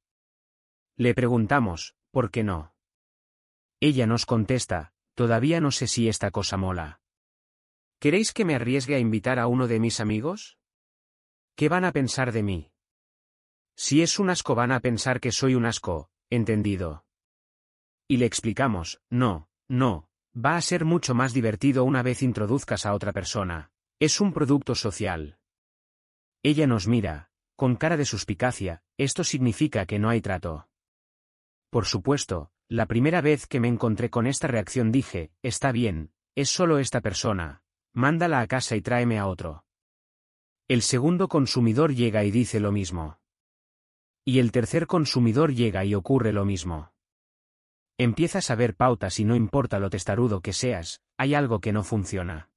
Le 0.98 1.14
preguntamos, 1.14 1.96
¿por 2.10 2.32
qué 2.32 2.44
no? 2.44 2.74
Ella 3.80 4.08
nos 4.08 4.26
contesta, 4.26 4.94
todavía 5.14 5.62
no 5.62 5.70
sé 5.70 5.86
si 5.86 6.10
esta 6.10 6.32
cosa 6.32 6.58
mola. 6.58 7.02
¿Queréis 8.00 8.34
que 8.34 8.46
me 8.46 8.56
arriesgue 8.56 8.96
a 8.96 9.00
invitar 9.00 9.38
a 9.38 9.46
uno 9.46 9.68
de 9.68 9.80
mis 9.80 10.00
amigos? 10.00 10.58
¿Qué 11.56 11.70
van 11.70 11.86
a 11.86 11.92
pensar 11.92 12.32
de 12.32 12.42
mí? 12.42 12.72
Si 13.76 14.02
es 14.02 14.18
un 14.18 14.32
asco 14.32 14.56
van 14.56 14.72
a 14.72 14.80
pensar 14.80 15.20
que 15.20 15.32
soy 15.32 15.54
un 15.54 15.66
asco, 15.66 16.10
entendido. 16.32 17.06
Y 18.08 18.18
le 18.18 18.26
explicamos, 18.26 19.00
no, 19.12 19.50
no, 19.68 20.10
va 20.36 20.58
a 20.58 20.62
ser 20.62 20.84
mucho 20.84 21.14
más 21.14 21.32
divertido 21.32 21.84
una 21.84 22.02
vez 22.02 22.24
introduzcas 22.24 22.88
a 22.88 22.96
otra 22.96 23.14
persona, 23.14 23.72
es 24.00 24.20
un 24.20 24.34
producto 24.34 24.74
social. 24.74 25.38
Ella 26.42 26.66
nos 26.66 26.88
mira, 26.88 27.30
con 27.56 27.76
cara 27.76 27.98
de 27.98 28.06
suspicacia, 28.06 28.82
esto 28.98 29.24
significa 29.24 29.86
que 29.86 30.00
no 30.00 30.10
hay 30.10 30.22
trato. 30.22 30.67
Por 31.70 31.86
supuesto, 31.86 32.52
la 32.70 32.86
primera 32.86 33.22
vez 33.22 33.48
que 33.48 33.60
me 33.60 33.68
encontré 33.68 34.10
con 34.10 34.28
esta 34.28 34.48
reacción 34.48 34.92
dije, 34.92 35.32
está 35.42 35.72
bien, 35.72 36.12
es 36.36 36.50
solo 36.50 36.80
esta 36.80 37.02
persona, 37.02 37.62
mándala 37.94 38.42
a 38.42 38.48
casa 38.48 38.76
y 38.76 38.82
tráeme 38.82 39.20
a 39.20 39.28
otro. 39.28 39.66
El 40.68 40.82
segundo 40.82 41.30
consumidor 41.30 41.96
llega 41.96 42.24
y 42.24 42.32
dice 42.32 42.60
lo 42.60 42.72
mismo. 42.72 43.20
Y 44.26 44.40
el 44.40 44.52
tercer 44.52 44.86
consumidor 44.86 45.54
llega 45.54 45.86
y 45.86 45.96
ocurre 45.96 46.34
lo 46.34 46.44
mismo. 46.44 46.92
Empiezas 47.98 48.52
a 48.52 48.56
ver 48.56 48.76
pautas 48.76 49.20
y 49.20 49.26
no 49.26 49.36
importa 49.36 49.80
lo 49.80 49.90
testarudo 49.90 50.42
que 50.42 50.54
seas, 50.54 51.02
hay 51.18 51.34
algo 51.34 51.62
que 51.62 51.74
no 51.74 51.84
funciona. 51.84 52.50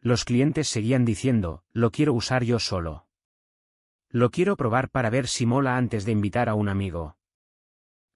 Los 0.00 0.24
clientes 0.24 0.68
seguían 0.68 1.04
diciendo, 1.04 1.64
lo 1.72 1.90
quiero 1.90 2.12
usar 2.12 2.44
yo 2.44 2.58
solo. 2.58 3.06
Lo 4.10 4.30
quiero 4.30 4.56
probar 4.56 4.90
para 4.90 5.10
ver 5.10 5.26
si 5.26 5.46
mola 5.46 5.76
antes 5.76 6.04
de 6.04 6.12
invitar 6.12 6.48
a 6.48 6.54
un 6.54 6.68
amigo. 6.68 7.15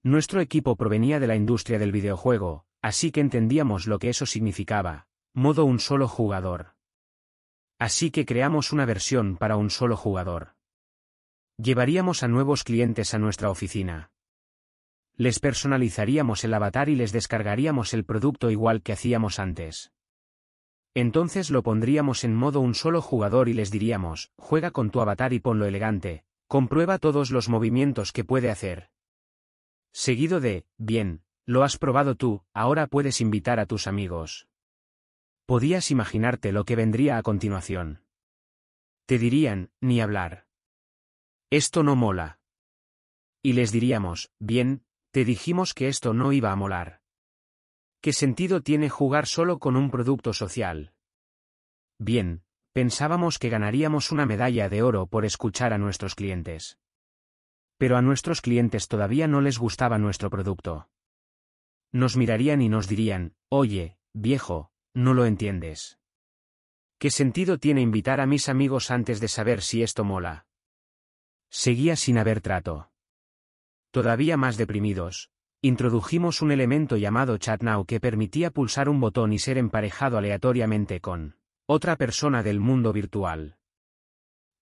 Nuestro 0.03 0.41
equipo 0.41 0.75
provenía 0.75 1.19
de 1.19 1.27
la 1.27 1.35
industria 1.35 1.77
del 1.77 1.91
videojuego, 1.91 2.65
así 2.81 3.11
que 3.11 3.21
entendíamos 3.21 3.85
lo 3.85 3.99
que 3.99 4.09
eso 4.09 4.25
significaba, 4.25 5.07
modo 5.31 5.63
un 5.63 5.79
solo 5.79 6.07
jugador. 6.07 6.73
Así 7.77 8.09
que 8.09 8.25
creamos 8.25 8.71
una 8.71 8.85
versión 8.85 9.37
para 9.37 9.57
un 9.57 9.69
solo 9.69 9.95
jugador. 9.95 10.55
Llevaríamos 11.57 12.23
a 12.23 12.27
nuevos 12.27 12.63
clientes 12.63 13.13
a 13.13 13.19
nuestra 13.19 13.51
oficina. 13.51 14.11
Les 15.17 15.39
personalizaríamos 15.39 16.43
el 16.45 16.55
avatar 16.55 16.89
y 16.89 16.95
les 16.95 17.11
descargaríamos 17.11 17.93
el 17.93 18.03
producto 18.03 18.49
igual 18.49 18.81
que 18.81 18.93
hacíamos 18.93 19.37
antes. 19.37 19.91
Entonces 20.95 21.51
lo 21.51 21.61
pondríamos 21.61 22.23
en 22.23 22.35
modo 22.35 22.59
un 22.59 22.73
solo 22.73 23.03
jugador 23.03 23.49
y 23.49 23.53
les 23.53 23.69
diríamos, 23.69 24.31
juega 24.35 24.71
con 24.71 24.89
tu 24.89 24.99
avatar 24.99 25.31
y 25.31 25.39
ponlo 25.39 25.67
elegante, 25.67 26.25
comprueba 26.47 26.97
todos 26.97 27.29
los 27.29 27.49
movimientos 27.49 28.11
que 28.11 28.23
puede 28.23 28.49
hacer, 28.49 28.89
Seguido 29.93 30.39
de, 30.39 30.65
bien, 30.77 31.23
lo 31.45 31.63
has 31.63 31.77
probado 31.77 32.15
tú, 32.15 32.43
ahora 32.53 32.87
puedes 32.87 33.19
invitar 33.19 33.59
a 33.59 33.65
tus 33.65 33.87
amigos. 33.87 34.47
Podías 35.45 35.91
imaginarte 35.91 36.51
lo 36.51 36.63
que 36.63 36.75
vendría 36.75 37.17
a 37.17 37.23
continuación. 37.23 38.05
Te 39.05 39.17
dirían, 39.17 39.71
ni 39.81 39.99
hablar. 39.99 40.47
Esto 41.49 41.83
no 41.83 41.95
mola. 41.97 42.39
Y 43.43 43.53
les 43.53 43.71
diríamos, 43.71 44.31
bien, 44.39 44.85
te 45.11 45.25
dijimos 45.25 45.73
que 45.73 45.89
esto 45.89 46.13
no 46.13 46.31
iba 46.31 46.51
a 46.51 46.55
molar. 46.55 47.01
¿Qué 48.01 48.13
sentido 48.13 48.61
tiene 48.61 48.89
jugar 48.89 49.27
solo 49.27 49.59
con 49.59 49.75
un 49.75 49.91
producto 49.91 50.31
social? 50.31 50.93
Bien, 51.99 52.43
pensábamos 52.71 53.37
que 53.37 53.49
ganaríamos 53.49 54.11
una 54.11 54.25
medalla 54.25 54.69
de 54.69 54.81
oro 54.83 55.07
por 55.07 55.25
escuchar 55.25 55.73
a 55.73 55.77
nuestros 55.77 56.15
clientes 56.15 56.80
pero 57.81 57.97
a 57.97 58.03
nuestros 58.03 58.41
clientes 58.41 58.87
todavía 58.87 59.27
no 59.27 59.41
les 59.41 59.57
gustaba 59.57 59.97
nuestro 59.97 60.29
producto. 60.29 60.87
Nos 61.91 62.15
mirarían 62.15 62.61
y 62.61 62.69
nos 62.69 62.87
dirían, 62.87 63.33
oye, 63.49 63.97
viejo, 64.13 64.69
no 64.93 65.15
lo 65.15 65.25
entiendes. 65.25 65.97
¿Qué 66.99 67.09
sentido 67.09 67.57
tiene 67.57 67.81
invitar 67.81 68.21
a 68.21 68.27
mis 68.27 68.49
amigos 68.49 68.91
antes 68.91 69.19
de 69.19 69.27
saber 69.27 69.63
si 69.63 69.81
esto 69.81 70.03
mola? 70.03 70.45
Seguía 71.49 71.95
sin 71.95 72.19
haber 72.19 72.39
trato. 72.39 72.91
Todavía 73.89 74.37
más 74.37 74.57
deprimidos, 74.57 75.31
introdujimos 75.63 76.43
un 76.43 76.51
elemento 76.51 76.97
llamado 76.97 77.39
ChatNow 77.39 77.85
que 77.85 77.99
permitía 77.99 78.51
pulsar 78.51 78.89
un 78.89 78.99
botón 78.99 79.33
y 79.33 79.39
ser 79.39 79.57
emparejado 79.57 80.19
aleatoriamente 80.19 81.01
con 81.01 81.35
otra 81.65 81.95
persona 81.95 82.43
del 82.43 82.59
mundo 82.59 82.93
virtual. 82.93 83.57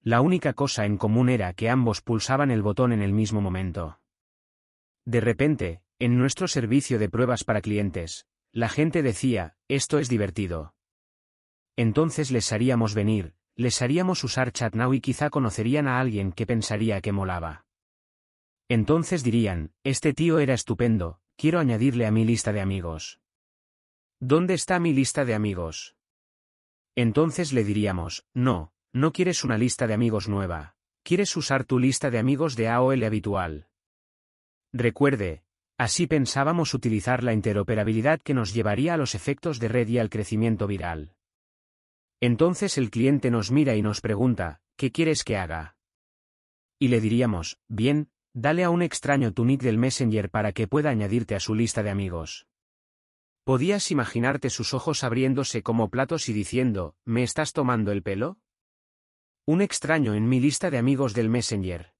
La 0.02 0.22
única 0.22 0.54
cosa 0.54 0.86
en 0.86 0.98
común 0.98 1.30
era 1.30 1.54
que 1.54 1.70
ambos 1.70 2.02
pulsaban 2.02 2.52
el 2.52 2.62
botón 2.62 2.94
en 2.94 3.02
el 3.02 3.12
mismo 3.12 3.42
momento. 3.42 4.00
De 5.06 5.20
repente, 5.20 5.82
en 6.00 6.18
nuestro 6.18 6.48
servicio 6.48 7.00
de 7.00 7.10
pruebas 7.10 7.44
para 7.44 7.62
clientes, 7.62 8.26
la 8.52 8.70
gente 8.70 9.04
decía, 9.04 9.58
esto 9.68 10.00
es 10.00 10.08
divertido. 10.08 10.74
Entonces 11.76 12.32
les 12.32 12.52
haríamos 12.54 12.94
venir, 12.94 13.36
les 13.56 13.82
haríamos 13.82 14.24
usar 14.24 14.52
ChatNow 14.54 14.94
y 14.94 15.02
quizá 15.02 15.30
conocerían 15.30 15.88
a 15.88 16.00
alguien 16.00 16.32
que 16.32 16.48
pensaría 16.48 17.02
que 17.02 17.12
molaba. 17.12 17.66
Entonces 18.70 19.24
dirían, 19.24 19.74
este 19.84 20.14
tío 20.14 20.40
era 20.40 20.54
estupendo, 20.54 21.20
quiero 21.36 21.60
añadirle 21.60 22.06
a 22.06 22.12
mi 22.12 22.24
lista 22.24 22.54
de 22.54 22.62
amigos. 22.62 23.20
¿Dónde 24.22 24.54
está 24.54 24.80
mi 24.80 24.94
lista 24.94 25.26
de 25.26 25.34
amigos? 25.34 25.96
Entonces 26.96 27.52
le 27.52 27.64
diríamos, 27.64 28.26
no, 28.34 28.74
no 28.94 29.12
quieres 29.12 29.44
una 29.44 29.58
lista 29.58 29.86
de 29.88 29.94
amigos 29.94 30.28
nueva, 30.28 30.76
quieres 31.04 31.36
usar 31.38 31.64
tu 31.64 31.80
lista 31.80 32.10
de 32.10 32.18
amigos 32.18 32.56
de 32.56 32.68
AOL 32.68 33.04
habitual. 33.04 33.68
Recuerde, 34.74 35.44
así 35.78 36.08
pensábamos 36.08 36.74
utilizar 36.74 37.24
la 37.24 37.34
interoperabilidad 37.34 38.20
que 38.22 38.34
nos 38.34 38.54
llevaría 38.54 38.96
a 38.96 38.98
los 38.98 39.16
efectos 39.16 39.60
de 39.60 39.68
red 39.68 39.88
y 39.88 40.00
al 40.00 40.10
crecimiento 40.10 40.68
viral. 40.68 41.16
Entonces 42.20 42.78
el 42.78 42.90
cliente 42.90 43.32
nos 43.32 43.52
mira 43.52 43.76
y 43.76 43.82
nos 43.82 44.02
pregunta, 44.02 44.62
¿qué 44.76 44.92
quieres 44.92 45.24
que 45.24 45.38
haga? 45.38 45.78
Y 46.80 46.88
le 46.88 47.00
diríamos, 47.00 47.60
bien, 47.68 48.10
dale 48.34 48.64
a 48.64 48.70
un 48.70 48.82
extraño 48.82 49.34
tu 49.34 49.46
nick 49.46 49.62
del 49.62 49.78
Messenger 49.78 50.30
para 50.30 50.52
que 50.52 50.68
pueda 50.68 50.90
añadirte 50.90 51.36
a 51.36 51.40
su 51.40 51.56
lista 51.56 51.84
de 51.84 51.92
amigos. 51.92 52.48
¿Podías 53.44 53.92
imaginarte 53.92 54.50
sus 54.50 54.74
ojos 54.74 55.04
abriéndose 55.04 55.64
como 55.64 55.90
platos 55.90 56.30
y 56.30 56.34
diciendo, 56.34 56.96
¿me 57.06 57.24
estás 57.24 57.54
tomando 57.54 57.92
el 57.92 58.04
pelo? 58.04 58.38
Un 59.50 59.64
extraño 59.64 60.14
en 60.14 60.30
mi 60.30 60.40
lista 60.40 60.70
de 60.70 60.78
amigos 60.78 61.16
del 61.16 61.28
Messenger. 61.28 61.96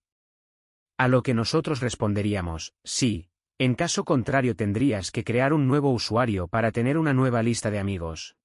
A 1.00 1.08
lo 1.08 1.24
que 1.24 1.34
nosotros 1.34 1.80
responderíamos, 1.80 2.76
sí, 2.84 3.32
en 3.58 3.74
caso 3.74 4.06
contrario 4.06 4.56
tendrías 4.56 5.10
que 5.10 5.24
crear 5.24 5.52
un 5.52 5.68
nuevo 5.68 5.90
usuario 5.92 6.48
para 6.48 6.72
tener 6.72 6.96
una 6.96 7.12
nueva 7.12 7.42
lista 7.42 7.72
de 7.72 7.80
amigos. 7.80 8.38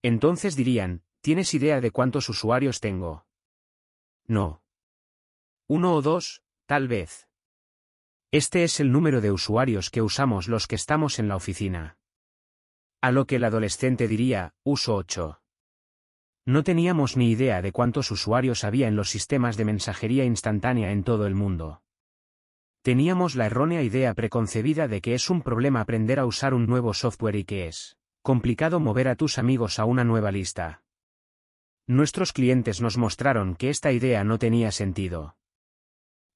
Entonces 0.00 0.56
dirían, 0.56 1.02
¿tienes 1.20 1.52
idea 1.52 1.82
de 1.82 1.90
cuántos 1.90 2.30
usuarios 2.30 2.80
tengo? 2.80 3.26
No. 4.26 4.62
Uno 5.66 5.92
o 5.92 6.00
dos, 6.00 6.42
tal 6.64 6.88
vez. 6.88 7.28
Este 8.30 8.64
es 8.64 8.80
el 8.80 8.92
número 8.92 9.20
de 9.20 9.30
usuarios 9.30 9.90
que 9.90 10.00
usamos 10.00 10.48
los 10.48 10.66
que 10.66 10.76
estamos 10.76 11.18
en 11.18 11.28
la 11.28 11.36
oficina. 11.36 11.98
A 13.02 13.12
lo 13.12 13.26
que 13.26 13.36
el 13.36 13.44
adolescente 13.44 14.08
diría, 14.08 14.54
uso 14.64 14.94
ocho. 14.94 15.42
No 16.46 16.62
teníamos 16.62 17.16
ni 17.16 17.32
idea 17.32 17.60
de 17.60 17.72
cuántos 17.72 18.12
usuarios 18.12 18.62
había 18.62 18.86
en 18.86 18.94
los 18.94 19.10
sistemas 19.10 19.56
de 19.56 19.64
mensajería 19.64 20.24
instantánea 20.24 20.92
en 20.92 21.02
todo 21.02 21.26
el 21.26 21.34
mundo. 21.34 21.82
Teníamos 22.82 23.34
la 23.34 23.46
errónea 23.46 23.82
idea 23.82 24.14
preconcebida 24.14 24.86
de 24.86 25.00
que 25.00 25.14
es 25.14 25.28
un 25.28 25.42
problema 25.42 25.80
aprender 25.80 26.20
a 26.20 26.24
usar 26.24 26.54
un 26.54 26.66
nuevo 26.66 26.94
software 26.94 27.34
y 27.34 27.44
que 27.44 27.66
es 27.66 27.96
complicado 28.22 28.78
mover 28.78 29.08
a 29.08 29.16
tus 29.16 29.38
amigos 29.38 29.80
a 29.80 29.84
una 29.84 30.04
nueva 30.04 30.30
lista. 30.30 30.84
Nuestros 31.88 32.32
clientes 32.32 32.80
nos 32.80 32.96
mostraron 32.96 33.56
que 33.56 33.68
esta 33.68 33.90
idea 33.90 34.22
no 34.22 34.38
tenía 34.38 34.70
sentido. 34.70 35.36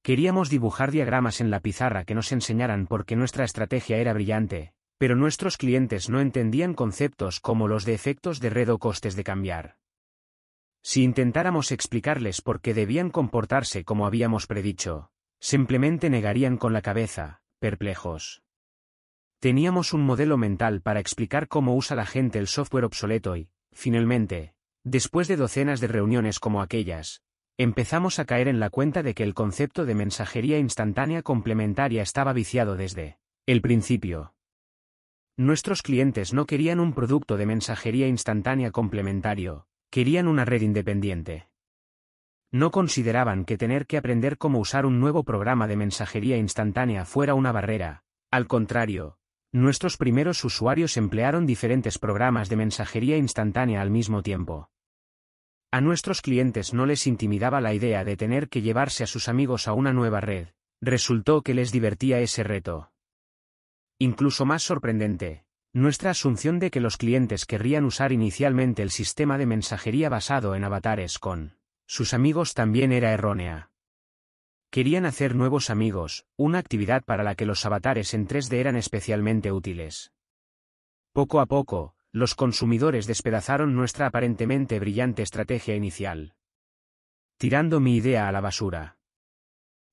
Queríamos 0.02 0.50
dibujar 0.50 0.90
diagramas 0.90 1.40
en 1.40 1.50
la 1.50 1.60
pizarra 1.60 2.04
que 2.04 2.16
nos 2.16 2.32
enseñaran 2.32 2.88
porque 2.88 3.14
nuestra 3.14 3.44
estrategia 3.44 3.98
era 3.98 4.12
brillante, 4.12 4.72
pero 4.98 5.14
nuestros 5.14 5.56
clientes 5.56 6.08
no 6.08 6.20
entendían 6.20 6.74
conceptos 6.74 7.38
como 7.38 7.68
los 7.68 7.84
de 7.84 7.94
efectos 7.94 8.40
de 8.40 8.50
red 8.50 8.72
o 8.72 8.78
costes 8.78 9.14
de 9.14 9.22
cambiar. 9.22 9.76
Si 10.82 11.02
intentáramos 11.02 11.72
explicarles 11.72 12.40
por 12.40 12.60
qué 12.60 12.74
debían 12.74 13.10
comportarse 13.10 13.84
como 13.84 14.06
habíamos 14.06 14.46
predicho, 14.46 15.10
simplemente 15.38 16.10
negarían 16.10 16.56
con 16.56 16.72
la 16.72 16.82
cabeza, 16.82 17.42
perplejos. 17.58 18.42
Teníamos 19.40 19.92
un 19.92 20.02
modelo 20.02 20.36
mental 20.36 20.82
para 20.82 21.00
explicar 21.00 21.48
cómo 21.48 21.74
usa 21.74 21.96
la 21.96 22.06
gente 22.06 22.38
el 22.38 22.46
software 22.46 22.84
obsoleto 22.84 23.36
y, 23.36 23.48
finalmente, 23.72 24.54
después 24.84 25.28
de 25.28 25.36
docenas 25.36 25.80
de 25.80 25.88
reuniones 25.88 26.38
como 26.38 26.62
aquellas, 26.62 27.22
empezamos 27.56 28.18
a 28.18 28.24
caer 28.24 28.48
en 28.48 28.60
la 28.60 28.70
cuenta 28.70 29.02
de 29.02 29.14
que 29.14 29.22
el 29.22 29.34
concepto 29.34 29.84
de 29.84 29.94
mensajería 29.94 30.58
instantánea 30.58 31.22
complementaria 31.22 32.02
estaba 32.02 32.32
viciado 32.32 32.76
desde 32.76 33.18
el 33.46 33.62
principio. 33.62 34.34
Nuestros 35.36 35.82
clientes 35.82 36.34
no 36.34 36.46
querían 36.46 36.80
un 36.80 36.92
producto 36.92 37.38
de 37.38 37.46
mensajería 37.46 38.08
instantánea 38.08 38.70
complementario, 38.70 39.66
Querían 39.90 40.28
una 40.28 40.44
red 40.44 40.62
independiente. 40.62 41.48
No 42.52 42.70
consideraban 42.70 43.44
que 43.44 43.58
tener 43.58 43.86
que 43.86 43.98
aprender 43.98 44.38
cómo 44.38 44.60
usar 44.60 44.86
un 44.86 45.00
nuevo 45.00 45.24
programa 45.24 45.66
de 45.66 45.76
mensajería 45.76 46.36
instantánea 46.36 47.04
fuera 47.04 47.34
una 47.34 47.50
barrera, 47.50 48.04
al 48.30 48.46
contrario, 48.46 49.18
nuestros 49.52 49.96
primeros 49.96 50.44
usuarios 50.44 50.96
emplearon 50.96 51.44
diferentes 51.44 51.98
programas 51.98 52.48
de 52.48 52.56
mensajería 52.56 53.16
instantánea 53.16 53.80
al 53.80 53.90
mismo 53.90 54.22
tiempo. 54.22 54.70
A 55.72 55.80
nuestros 55.80 56.22
clientes 56.22 56.72
no 56.72 56.86
les 56.86 57.08
intimidaba 57.08 57.60
la 57.60 57.74
idea 57.74 58.04
de 58.04 58.16
tener 58.16 58.48
que 58.48 58.62
llevarse 58.62 59.02
a 59.02 59.08
sus 59.08 59.28
amigos 59.28 59.66
a 59.66 59.72
una 59.72 59.92
nueva 59.92 60.20
red, 60.20 60.48
resultó 60.80 61.42
que 61.42 61.54
les 61.54 61.72
divertía 61.72 62.20
ese 62.20 62.44
reto. 62.44 62.92
Incluso 63.98 64.46
más 64.46 64.62
sorprendente, 64.62 65.44
nuestra 65.72 66.10
asunción 66.10 66.58
de 66.58 66.70
que 66.70 66.80
los 66.80 66.96
clientes 66.96 67.46
querrían 67.46 67.84
usar 67.84 68.12
inicialmente 68.12 68.82
el 68.82 68.90
sistema 68.90 69.38
de 69.38 69.46
mensajería 69.46 70.08
basado 70.08 70.54
en 70.54 70.64
avatares 70.64 71.18
con 71.18 71.56
sus 71.86 72.12
amigos 72.14 72.54
también 72.54 72.92
era 72.92 73.12
errónea. 73.12 73.70
Querían 74.70 75.06
hacer 75.06 75.34
nuevos 75.34 75.70
amigos, 75.70 76.26
una 76.36 76.58
actividad 76.58 77.02
para 77.04 77.24
la 77.24 77.34
que 77.34 77.46
los 77.46 77.66
avatares 77.66 78.14
en 78.14 78.28
3D 78.28 78.52
eran 78.54 78.76
especialmente 78.76 79.50
útiles. 79.50 80.12
Poco 81.12 81.40
a 81.40 81.46
poco, 81.46 81.94
los 82.12 82.36
consumidores 82.36 83.06
despedazaron 83.06 83.74
nuestra 83.74 84.06
aparentemente 84.06 84.78
brillante 84.78 85.22
estrategia 85.22 85.74
inicial. 85.74 86.34
tirando 87.36 87.80
mi 87.80 87.96
idea 87.96 88.28
a 88.28 88.32
la 88.32 88.42
basura. 88.42 88.98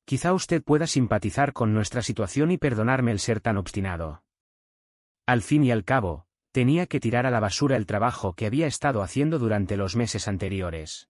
Quizá 0.04 0.34
usted 0.34 0.62
pueda 0.62 0.86
simpatizar 0.86 1.54
con 1.54 1.74
nuestra 1.74 2.02
situación 2.02 2.52
y 2.52 2.58
perdonarme 2.58 3.12
el 3.12 3.20
ser 3.20 3.40
tan 3.40 3.56
obstinado. 3.56 4.22
Al 5.28 5.42
fin 5.42 5.66
y 5.66 5.72
al 5.72 5.84
cabo, 5.84 6.26
tenía 6.54 6.88
que 6.88 7.02
tirar 7.02 7.26
a 7.26 7.32
la 7.32 7.42
basura 7.42 7.76
el 7.76 7.86
trabajo 7.86 8.34
que 8.34 8.46
había 8.46 8.66
estado 8.66 9.02
haciendo 9.02 9.40
durante 9.40 9.76
los 9.76 9.98
meses 9.98 10.30
anteriores. 10.30 11.10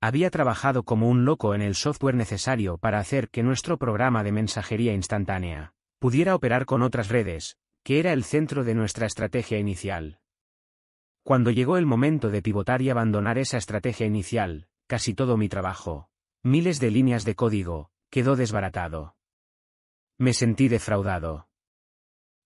Había 0.00 0.30
trabajado 0.30 0.84
como 0.84 1.08
un 1.08 1.24
loco 1.24 1.56
en 1.56 1.60
el 1.60 1.74
software 1.74 2.14
necesario 2.14 2.78
para 2.78 3.00
hacer 3.00 3.28
que 3.28 3.42
nuestro 3.42 3.76
programa 3.76 4.22
de 4.22 4.30
mensajería 4.30 4.94
instantánea 4.94 5.74
pudiera 5.98 6.36
operar 6.36 6.64
con 6.64 6.82
otras 6.82 7.08
redes, 7.08 7.58
que 7.82 7.98
era 7.98 8.12
el 8.12 8.22
centro 8.22 8.62
de 8.62 8.76
nuestra 8.76 9.06
estrategia 9.06 9.58
inicial. 9.58 10.20
Cuando 11.24 11.50
llegó 11.50 11.76
el 11.76 11.86
momento 11.86 12.30
de 12.30 12.40
pivotar 12.40 12.82
y 12.82 12.90
abandonar 12.90 13.36
esa 13.36 13.58
estrategia 13.58 14.06
inicial, 14.06 14.68
casi 14.86 15.12
todo 15.12 15.36
mi 15.36 15.48
trabajo, 15.48 16.08
miles 16.44 16.78
de 16.78 16.92
líneas 16.92 17.24
de 17.24 17.34
código, 17.34 17.90
quedó 18.10 18.36
desbaratado. 18.36 19.16
Me 20.18 20.32
sentí 20.34 20.68
defraudado. 20.68 21.47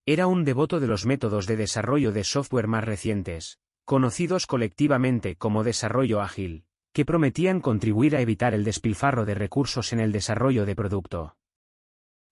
Era 0.05 0.27
un 0.27 0.45
devoto 0.45 0.81
de 0.81 0.89
los 0.89 1.07
métodos 1.07 1.47
de 1.47 1.57
desarrollo 1.57 2.11
de 2.11 2.25
software 2.25 2.67
más 2.67 2.85
recientes, 2.85 3.61
conocidos 3.85 4.49
colectivamente 4.49 5.37
como 5.37 5.63
desarrollo 5.63 6.21
ágil, 6.21 6.65
que 6.93 7.05
prometían 7.05 7.61
contribuir 7.61 8.17
a 8.17 8.21
evitar 8.21 8.53
el 8.53 8.65
despilfarro 8.65 9.25
de 9.25 9.35
recursos 9.35 9.93
en 9.93 10.01
el 10.01 10.11
desarrollo 10.11 10.67
de 10.67 10.75
producto. 10.75 11.37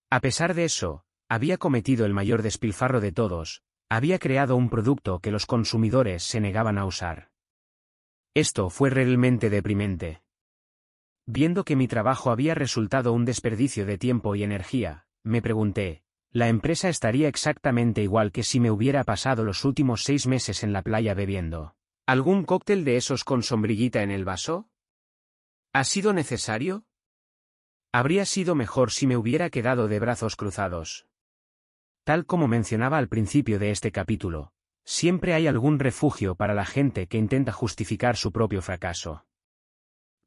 A 0.09 0.19
pesar 0.19 0.53
de 0.53 0.65
eso, 0.65 1.05
había 1.29 1.57
cometido 1.57 2.05
el 2.05 2.13
mayor 2.13 2.41
despilfarro 2.41 2.99
de 2.99 3.13
todos, 3.13 3.63
había 3.89 4.19
creado 4.19 4.57
un 4.57 4.69
producto 4.69 5.19
que 5.19 5.31
los 5.31 5.45
consumidores 5.45 6.23
se 6.23 6.41
negaban 6.41 6.77
a 6.77 6.85
usar. 6.85 7.31
Esto 8.33 8.69
fue 8.69 8.89
realmente 8.89 9.49
deprimente. 9.49 10.23
Viendo 11.25 11.63
que 11.63 11.77
mi 11.77 11.87
trabajo 11.87 12.31
había 12.31 12.53
resultado 12.53 13.13
un 13.13 13.23
desperdicio 13.23 13.85
de 13.85 13.97
tiempo 13.97 14.35
y 14.35 14.43
energía, 14.43 15.05
me 15.23 15.41
pregunté, 15.41 16.03
¿la 16.31 16.47
empresa 16.47 16.87
estaría 16.87 17.27
exactamente 17.27 18.01
igual 18.01 18.31
que 18.31 18.43
si 18.43 18.59
me 18.59 18.71
hubiera 18.71 19.03
pasado 19.03 19.43
los 19.43 19.65
últimos 19.65 20.03
seis 20.03 20.27
meses 20.27 20.63
en 20.63 20.71
la 20.71 20.81
playa 20.81 21.13
bebiendo? 21.13 21.75
¿Algún 22.05 22.45
cóctel 22.45 22.85
de 22.85 22.95
esos 22.97 23.23
con 23.23 23.43
sombrillita 23.43 24.01
en 24.01 24.11
el 24.11 24.25
vaso? 24.25 24.69
¿Ha 25.73 25.83
sido 25.83 26.13
necesario? 26.13 26.85
Habría 27.91 28.25
sido 28.25 28.55
mejor 28.55 28.91
si 28.91 29.07
me 29.07 29.17
hubiera 29.17 29.49
quedado 29.49 29.87
de 29.89 29.99
brazos 29.99 30.35
cruzados. 30.37 31.07
Tal 32.05 32.25
como 32.25 32.47
mencionaba 32.47 32.97
al 32.97 33.09
principio 33.09 33.59
de 33.59 33.71
este 33.71 33.91
capítulo, 33.91 34.53
siempre 34.85 35.33
hay 35.33 35.47
algún 35.47 35.79
refugio 35.79 36.35
para 36.35 36.53
la 36.53 36.65
gente 36.65 37.07
que 37.07 37.17
intenta 37.17 37.51
justificar 37.51 38.15
su 38.15 38.31
propio 38.31 38.61
fracaso. 38.61 39.25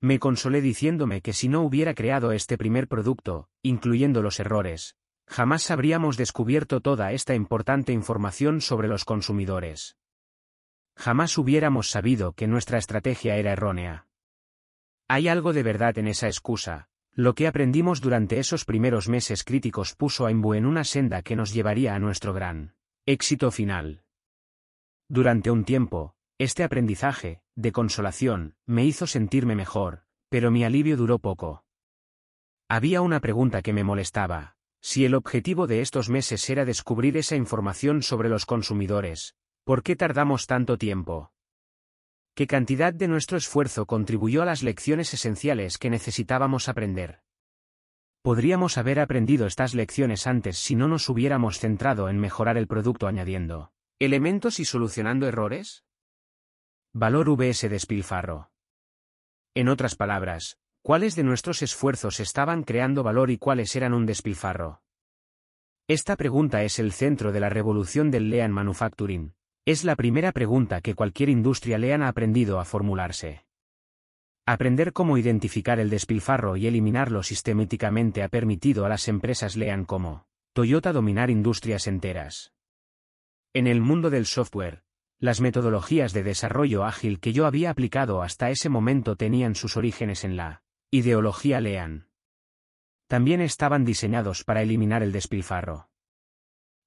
Me 0.01 0.19
consolé 0.19 0.61
diciéndome 0.61 1.23
que 1.23 1.33
si 1.33 1.49
no 1.49 1.63
hubiera 1.63 1.95
creado 1.95 2.33
este 2.33 2.59
primer 2.59 2.89
producto, 2.89 3.49
incluyendo 3.63 4.23
los 4.23 4.39
errores, 4.39 4.97
jamás 5.27 5.71
habríamos 5.71 6.17
descubierto 6.17 6.81
toda 6.81 7.13
esta 7.13 7.35
importante 7.35 7.93
información 7.93 8.61
sobre 8.61 8.89
los 8.89 9.05
consumidores. 9.05 9.97
Jamás 10.97 11.37
hubiéramos 11.39 11.91
sabido 11.91 12.33
que 12.33 12.47
nuestra 12.47 12.79
estrategia 12.79 13.37
era 13.37 13.53
errónea. 13.53 14.07
Hay 15.09 15.29
algo 15.29 15.53
de 15.53 15.63
verdad 15.63 15.99
en 15.99 16.09
esa 16.09 16.29
excusa, 16.29 16.89
lo 17.13 17.35
que 17.35 17.47
aprendimos 17.47 18.01
durante 18.01 18.39
esos 18.39 18.65
primeros 18.65 19.09
meses 19.09 19.45
críticos 19.45 19.95
puso 19.95 20.27
a 20.27 20.31
Imbu 20.31 20.55
en 20.55 20.67
una 20.67 20.85
senda 20.85 21.23
que 21.23 21.37
nos 21.37 21.53
llevaría 21.53 21.95
a 21.95 21.99
nuestro 21.99 22.33
gran 22.33 22.75
éxito 23.07 23.51
final. 23.51 24.03
Durante 25.09 25.51
un 25.51 25.65
tiempo, 25.65 26.17
este 26.39 26.65
aprendizaje, 26.65 27.43
de 27.55 27.71
consolación, 27.71 28.57
me 28.67 28.85
hizo 28.85 29.07
sentirme 29.07 29.55
mejor, 29.55 30.05
pero 30.29 30.51
mi 30.51 30.65
alivio 30.65 30.97
duró 30.97 31.19
poco. 31.19 31.65
Había 32.69 33.03
una 33.03 33.21
pregunta 33.21 33.63
que 33.63 33.73
me 33.73 33.85
molestaba, 33.85 34.54
si 34.85 35.07
el 35.07 35.15
objetivo 35.15 35.67
de 35.67 35.81
estos 35.81 36.11
meses 36.11 36.51
era 36.51 36.67
descubrir 36.67 37.17
esa 37.17 37.37
información 37.37 38.03
sobre 38.03 38.29
los 38.29 38.45
consumidores, 38.45 39.35
¿por 39.65 39.83
qué 39.83 39.97
tardamos 39.97 40.47
tanto 40.47 40.77
tiempo? 40.77 41.33
¿Qué 42.35 42.47
cantidad 42.47 42.93
de 42.93 43.09
nuestro 43.09 43.39
esfuerzo 43.39 43.87
contribuyó 43.87 44.43
a 44.43 44.45
las 44.45 44.63
lecciones 44.63 45.15
esenciales 45.15 45.79
que 45.79 45.89
necesitábamos 45.89 46.69
aprender? 46.69 47.23
Podríamos 48.21 48.77
haber 48.77 49.01
aprendido 49.01 49.47
estas 49.47 49.73
lecciones 49.75 50.27
antes 50.27 50.59
si 50.59 50.75
no 50.75 50.87
nos 50.87 51.09
hubiéramos 51.09 51.61
centrado 51.61 52.11
en 52.11 52.19
mejorar 52.19 52.59
el 52.59 52.67
producto 52.67 53.07
añadiendo 53.07 53.73
elementos 53.99 54.61
y 54.61 54.67
solucionando 54.67 55.27
errores? 55.27 55.87
Valor 56.93 57.31
VS 57.31 57.71
despilfarro. 57.71 58.51
En 59.55 59.71
otras 59.71 59.95
palabras, 59.95 60.59
¿cuáles 60.85 61.17
de 61.17 61.23
nuestros 61.23 61.63
esfuerzos 61.63 62.21
estaban 62.21 62.63
creando 62.63 63.03
valor 63.03 63.31
y 63.31 63.39
cuáles 63.39 63.75
eran 63.75 63.95
un 63.95 64.05
despilfarro? 64.05 64.83
Esta 65.89 66.15
pregunta 66.15 66.63
es 66.63 66.79
el 66.79 66.93
centro 66.93 67.33
de 67.33 67.41
la 67.41 67.49
revolución 67.49 68.11
del 68.11 68.29
Lean 68.29 68.53
Manufacturing, 68.53 69.33
es 69.65 69.83
la 69.85 69.97
primera 69.97 70.31
pregunta 70.33 70.83
que 70.83 70.95
cualquier 70.95 71.31
industria 71.31 71.79
lean 71.79 72.03
ha 72.03 72.09
aprendido 72.09 72.61
a 72.61 72.67
formularse. 72.67 73.47
Aprender 74.45 74.93
cómo 74.93 75.17
identificar 75.17 75.81
el 75.81 75.89
despilfarro 75.89 76.59
y 76.59 76.67
eliminarlo 76.67 77.23
sistemáticamente 77.23 78.23
ha 78.23 78.29
permitido 78.29 78.85
a 78.85 78.91
las 78.91 79.09
empresas 79.09 79.57
lean 79.57 79.87
como 79.87 80.27
Toyota 80.53 80.93
dominar 80.93 81.31
industrias 81.31 81.87
enteras. 81.87 82.53
En 83.55 83.69
el 83.69 83.81
mundo 83.81 84.11
del 84.11 84.27
software, 84.27 84.83
las 85.19 85.41
metodologías 85.41 86.13
de 86.13 86.25
desarrollo 86.25 86.85
ágil 86.85 87.21
que 87.21 87.33
yo 87.33 87.47
había 87.47 87.71
aplicado 87.71 88.21
hasta 88.21 88.51
ese 88.51 88.69
momento 88.69 89.17
tenían 89.17 89.55
sus 89.55 89.79
orígenes 89.79 90.25
en 90.25 90.37
la 90.37 90.64
ideología 90.97 91.61
Lean. 91.61 92.07
También 93.09 93.41
estaban 93.41 93.85
diseñados 93.85 94.45
para 94.45 94.63
eliminar 94.63 95.03
el 95.03 95.11
despilfarro. 95.11 95.91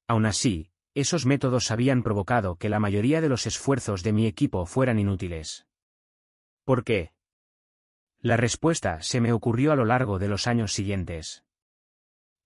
Aún 0.07 0.25
así, 0.25 0.71
esos 0.95 1.25
métodos 1.25 1.71
habían 1.71 2.03
provocado 2.03 2.55
que 2.55 2.69
la 2.69 2.79
mayoría 2.79 3.19
de 3.19 3.27
los 3.27 3.45
esfuerzos 3.45 4.03
de 4.03 4.13
mi 4.13 4.25
equipo 4.25 4.65
fueran 4.65 4.97
inútiles. 4.97 5.67
¿Por 6.63 6.85
qué? 6.85 7.11
La 8.21 8.37
respuesta 8.37 9.01
se 9.01 9.19
me 9.19 9.33
ocurrió 9.33 9.73
a 9.73 9.75
lo 9.75 9.83
largo 9.83 10.19
de 10.19 10.29
los 10.29 10.47
años 10.47 10.71
siguientes. 10.71 11.43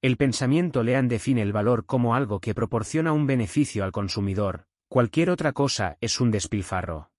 El 0.01 0.17
pensamiento 0.17 0.81
Lean 0.81 1.07
define 1.07 1.43
el 1.43 1.53
valor 1.53 1.85
como 1.85 2.15
algo 2.15 2.39
que 2.39 2.55
proporciona 2.55 3.13
un 3.13 3.27
beneficio 3.27 3.83
al 3.83 3.91
consumidor, 3.91 4.65
cualquier 4.87 5.29
otra 5.29 5.53
cosa 5.53 5.99
es 6.01 6.19
un 6.19 6.31
despilfarro. 6.31 7.11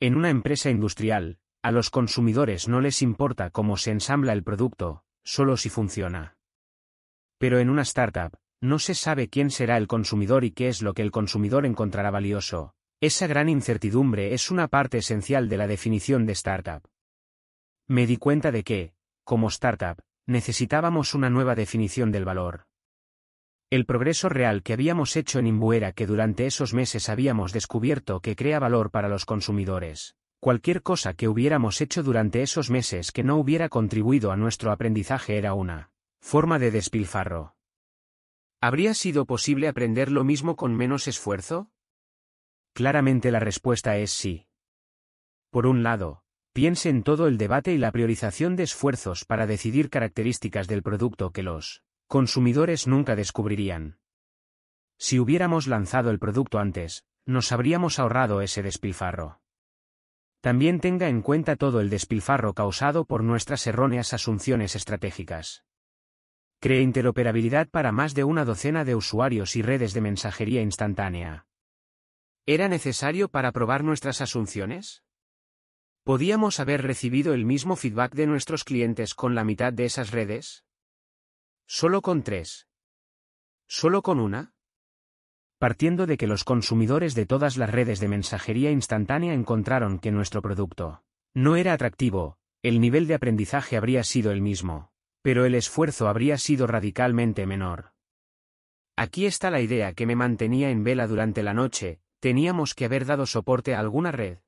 En 0.00 0.16
una 0.16 0.30
empresa 0.30 0.68
industrial, 0.68 1.38
a 1.66 1.72
los 1.72 1.90
consumidores 1.90 2.68
no 2.68 2.80
les 2.80 3.02
importa 3.02 3.50
cómo 3.50 3.76
se 3.76 3.90
ensambla 3.90 4.32
el 4.32 4.44
producto, 4.44 5.02
solo 5.24 5.56
si 5.56 5.68
funciona. 5.68 6.36
Pero 7.38 7.58
en 7.58 7.70
una 7.70 7.82
startup, 7.82 8.38
no 8.60 8.78
se 8.78 8.94
sabe 8.94 9.28
quién 9.28 9.50
será 9.50 9.76
el 9.76 9.88
consumidor 9.88 10.44
y 10.44 10.52
qué 10.52 10.68
es 10.68 10.80
lo 10.80 10.94
que 10.94 11.02
el 11.02 11.10
consumidor 11.10 11.66
encontrará 11.66 12.12
valioso. 12.12 12.76
Esa 13.00 13.26
gran 13.26 13.48
incertidumbre 13.48 14.32
es 14.32 14.52
una 14.52 14.68
parte 14.68 14.98
esencial 14.98 15.48
de 15.48 15.56
la 15.56 15.66
definición 15.66 16.24
de 16.24 16.34
startup. 16.34 16.84
Me 17.88 18.06
di 18.06 18.16
cuenta 18.16 18.52
de 18.52 18.62
que, 18.62 18.94
como 19.24 19.48
startup, 19.48 20.00
necesitábamos 20.24 21.14
una 21.14 21.30
nueva 21.30 21.56
definición 21.56 22.12
del 22.12 22.24
valor. 22.24 22.66
El 23.70 23.86
progreso 23.86 24.28
real 24.28 24.62
que 24.62 24.72
habíamos 24.72 25.16
hecho 25.16 25.40
en 25.40 25.48
Imbu 25.48 25.72
era 25.72 25.90
que 25.90 26.06
durante 26.06 26.46
esos 26.46 26.74
meses 26.74 27.08
habíamos 27.08 27.52
descubierto 27.52 28.20
que 28.20 28.36
crea 28.36 28.60
valor 28.60 28.92
para 28.92 29.08
los 29.08 29.24
consumidores. 29.24 30.14
Cualquier 30.46 30.84
cosa 30.84 31.14
que 31.14 31.26
hubiéramos 31.26 31.80
hecho 31.80 32.04
durante 32.04 32.40
esos 32.40 32.70
meses 32.70 33.10
que 33.10 33.24
no 33.24 33.34
hubiera 33.34 33.68
contribuido 33.68 34.30
a 34.30 34.36
nuestro 34.36 34.70
aprendizaje 34.70 35.38
era 35.38 35.54
una 35.54 35.90
forma 36.20 36.60
de 36.60 36.70
despilfarro. 36.70 37.56
¿Habría 38.60 38.94
sido 38.94 39.26
posible 39.26 39.66
aprender 39.66 40.12
lo 40.12 40.22
mismo 40.22 40.54
con 40.54 40.72
menos 40.76 41.08
esfuerzo? 41.08 41.72
Claramente 42.74 43.32
la 43.32 43.40
respuesta 43.40 43.96
es 43.96 44.12
sí. 44.12 44.46
Por 45.50 45.66
un 45.66 45.82
lado, 45.82 46.22
piense 46.52 46.90
en 46.90 47.02
todo 47.02 47.26
el 47.26 47.38
debate 47.38 47.72
y 47.72 47.78
la 47.78 47.90
priorización 47.90 48.54
de 48.54 48.62
esfuerzos 48.62 49.24
para 49.24 49.48
decidir 49.48 49.90
características 49.90 50.68
del 50.68 50.84
producto 50.84 51.32
que 51.32 51.42
los 51.42 51.82
consumidores 52.06 52.86
nunca 52.86 53.16
descubrirían. 53.16 53.98
Si 54.96 55.18
hubiéramos 55.18 55.66
lanzado 55.66 56.10
el 56.10 56.20
producto 56.20 56.60
antes, 56.60 57.04
nos 57.24 57.50
habríamos 57.50 57.98
ahorrado 57.98 58.42
ese 58.42 58.62
despilfarro. 58.62 59.40
También 60.40 60.80
tenga 60.80 61.08
en 61.08 61.22
cuenta 61.22 61.56
todo 61.56 61.80
el 61.80 61.90
despilfarro 61.90 62.54
causado 62.54 63.04
por 63.04 63.22
nuestras 63.22 63.66
erróneas 63.66 64.12
asunciones 64.12 64.76
estratégicas. 64.76 65.64
Cree 66.60 66.80
interoperabilidad 66.80 67.68
para 67.68 67.92
más 67.92 68.14
de 68.14 68.24
una 68.24 68.44
docena 68.44 68.84
de 68.84 68.94
usuarios 68.94 69.56
y 69.56 69.62
redes 69.62 69.92
de 69.92 70.00
mensajería 70.00 70.62
instantánea. 70.62 71.46
¿Era 72.46 72.68
necesario 72.68 73.28
para 73.28 73.52
probar 73.52 73.84
nuestras 73.84 74.20
asunciones? 74.20 75.02
¿Podíamos 76.04 76.60
haber 76.60 76.82
recibido 76.82 77.34
el 77.34 77.44
mismo 77.44 77.74
feedback 77.74 78.14
de 78.14 78.28
nuestros 78.28 78.62
clientes 78.62 79.14
con 79.14 79.34
la 79.34 79.42
mitad 79.42 79.72
de 79.72 79.84
esas 79.84 80.12
redes? 80.12 80.64
¿Solo 81.66 82.00
con 82.00 82.22
tres? 82.22 82.68
¿Solo 83.66 84.02
con 84.02 84.20
una? 84.20 84.55
Partiendo 85.58 86.06
de 86.06 86.18
que 86.18 86.26
los 86.26 86.44
consumidores 86.44 87.14
de 87.14 87.24
todas 87.24 87.56
las 87.56 87.70
redes 87.70 87.98
de 87.98 88.08
mensajería 88.08 88.70
instantánea 88.70 89.32
encontraron 89.32 89.98
que 89.98 90.12
nuestro 90.12 90.42
producto 90.42 91.02
no 91.34 91.56
era 91.56 91.72
atractivo, 91.72 92.38
el 92.62 92.80
nivel 92.80 93.06
de 93.06 93.14
aprendizaje 93.14 93.76
habría 93.76 94.04
sido 94.04 94.32
el 94.32 94.42
mismo, 94.42 94.90
pero 95.22 95.44
el 95.44 95.54
esfuerzo 95.54 96.08
habría 96.08 96.38
sido 96.38 96.66
radicalmente 96.66 97.46
menor. 97.46 97.92
Aquí 98.96 99.26
está 99.26 99.50
la 99.50 99.60
idea 99.60 99.92
que 99.92 100.06
me 100.06 100.16
mantenía 100.16 100.70
en 100.70 100.82
vela 100.82 101.06
durante 101.06 101.42
la 101.42 101.52
noche, 101.52 102.00
teníamos 102.20 102.74
que 102.74 102.86
haber 102.86 103.04
dado 103.04 103.26
soporte 103.26 103.74
a 103.74 103.80
alguna 103.80 104.12
red. 104.12 104.38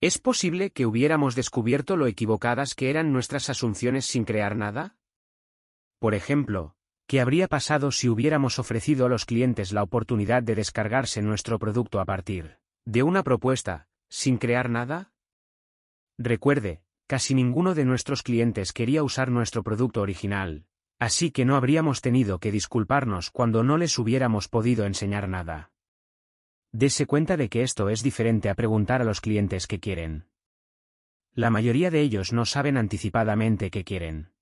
¿Es 0.00 0.18
posible 0.18 0.70
que 0.70 0.86
hubiéramos 0.86 1.34
descubierto 1.34 1.96
lo 1.96 2.06
equivocadas 2.06 2.74
que 2.74 2.90
eran 2.90 3.12
nuestras 3.12 3.48
asunciones 3.48 4.06
sin 4.06 4.24
crear 4.24 4.56
nada? 4.56 4.96
Por 5.98 6.14
ejemplo, 6.14 6.73
¿qué 7.06 7.20
habría 7.20 7.48
pasado 7.48 7.90
si 7.90 8.08
hubiéramos 8.08 8.58
ofrecido 8.58 9.06
a 9.06 9.08
los 9.08 9.24
clientes 9.24 9.72
la 9.72 9.82
oportunidad 9.82 10.42
de 10.42 10.54
descargarse 10.54 11.22
nuestro 11.22 11.58
producto 11.58 12.00
a 12.00 12.04
partir 12.04 12.58
de 12.86 13.02
una 13.02 13.22
propuesta, 13.22 13.88
sin 14.08 14.38
crear 14.38 14.68
nada? 14.68 15.12
Recuerde, 16.18 16.82
casi 17.06 17.34
ninguno 17.34 17.74
de 17.74 17.84
nuestros 17.84 18.22
clientes 18.22 18.72
quería 18.72 19.02
usar 19.02 19.30
nuestro 19.30 19.62
producto 19.62 20.00
original, 20.02 20.66
así 20.98 21.30
que 21.30 21.44
no 21.44 21.56
habríamos 21.56 22.00
tenido 22.00 22.38
que 22.38 22.52
disculparnos 22.52 23.30
cuando 23.30 23.64
no 23.64 23.76
les 23.78 23.98
hubiéramos 23.98 24.48
podido 24.48 24.84
enseñar 24.84 25.28
nada. 25.28 25.72
Dese 26.72 27.06
cuenta 27.06 27.36
de 27.36 27.48
que 27.48 27.62
esto 27.62 27.88
es 27.88 28.02
diferente 28.02 28.50
a 28.50 28.54
preguntar 28.54 29.00
a 29.00 29.04
los 29.04 29.20
clientes 29.20 29.66
qué 29.66 29.80
quieren. 29.80 30.26
La 31.32 31.50
mayoría 31.50 31.90
de 31.90 32.00
ellos 32.00 32.32
no 32.32 32.44
saben 32.44 32.76
anticipadamente 32.76 33.70
qué 33.70 33.84
quieren. 33.84 34.33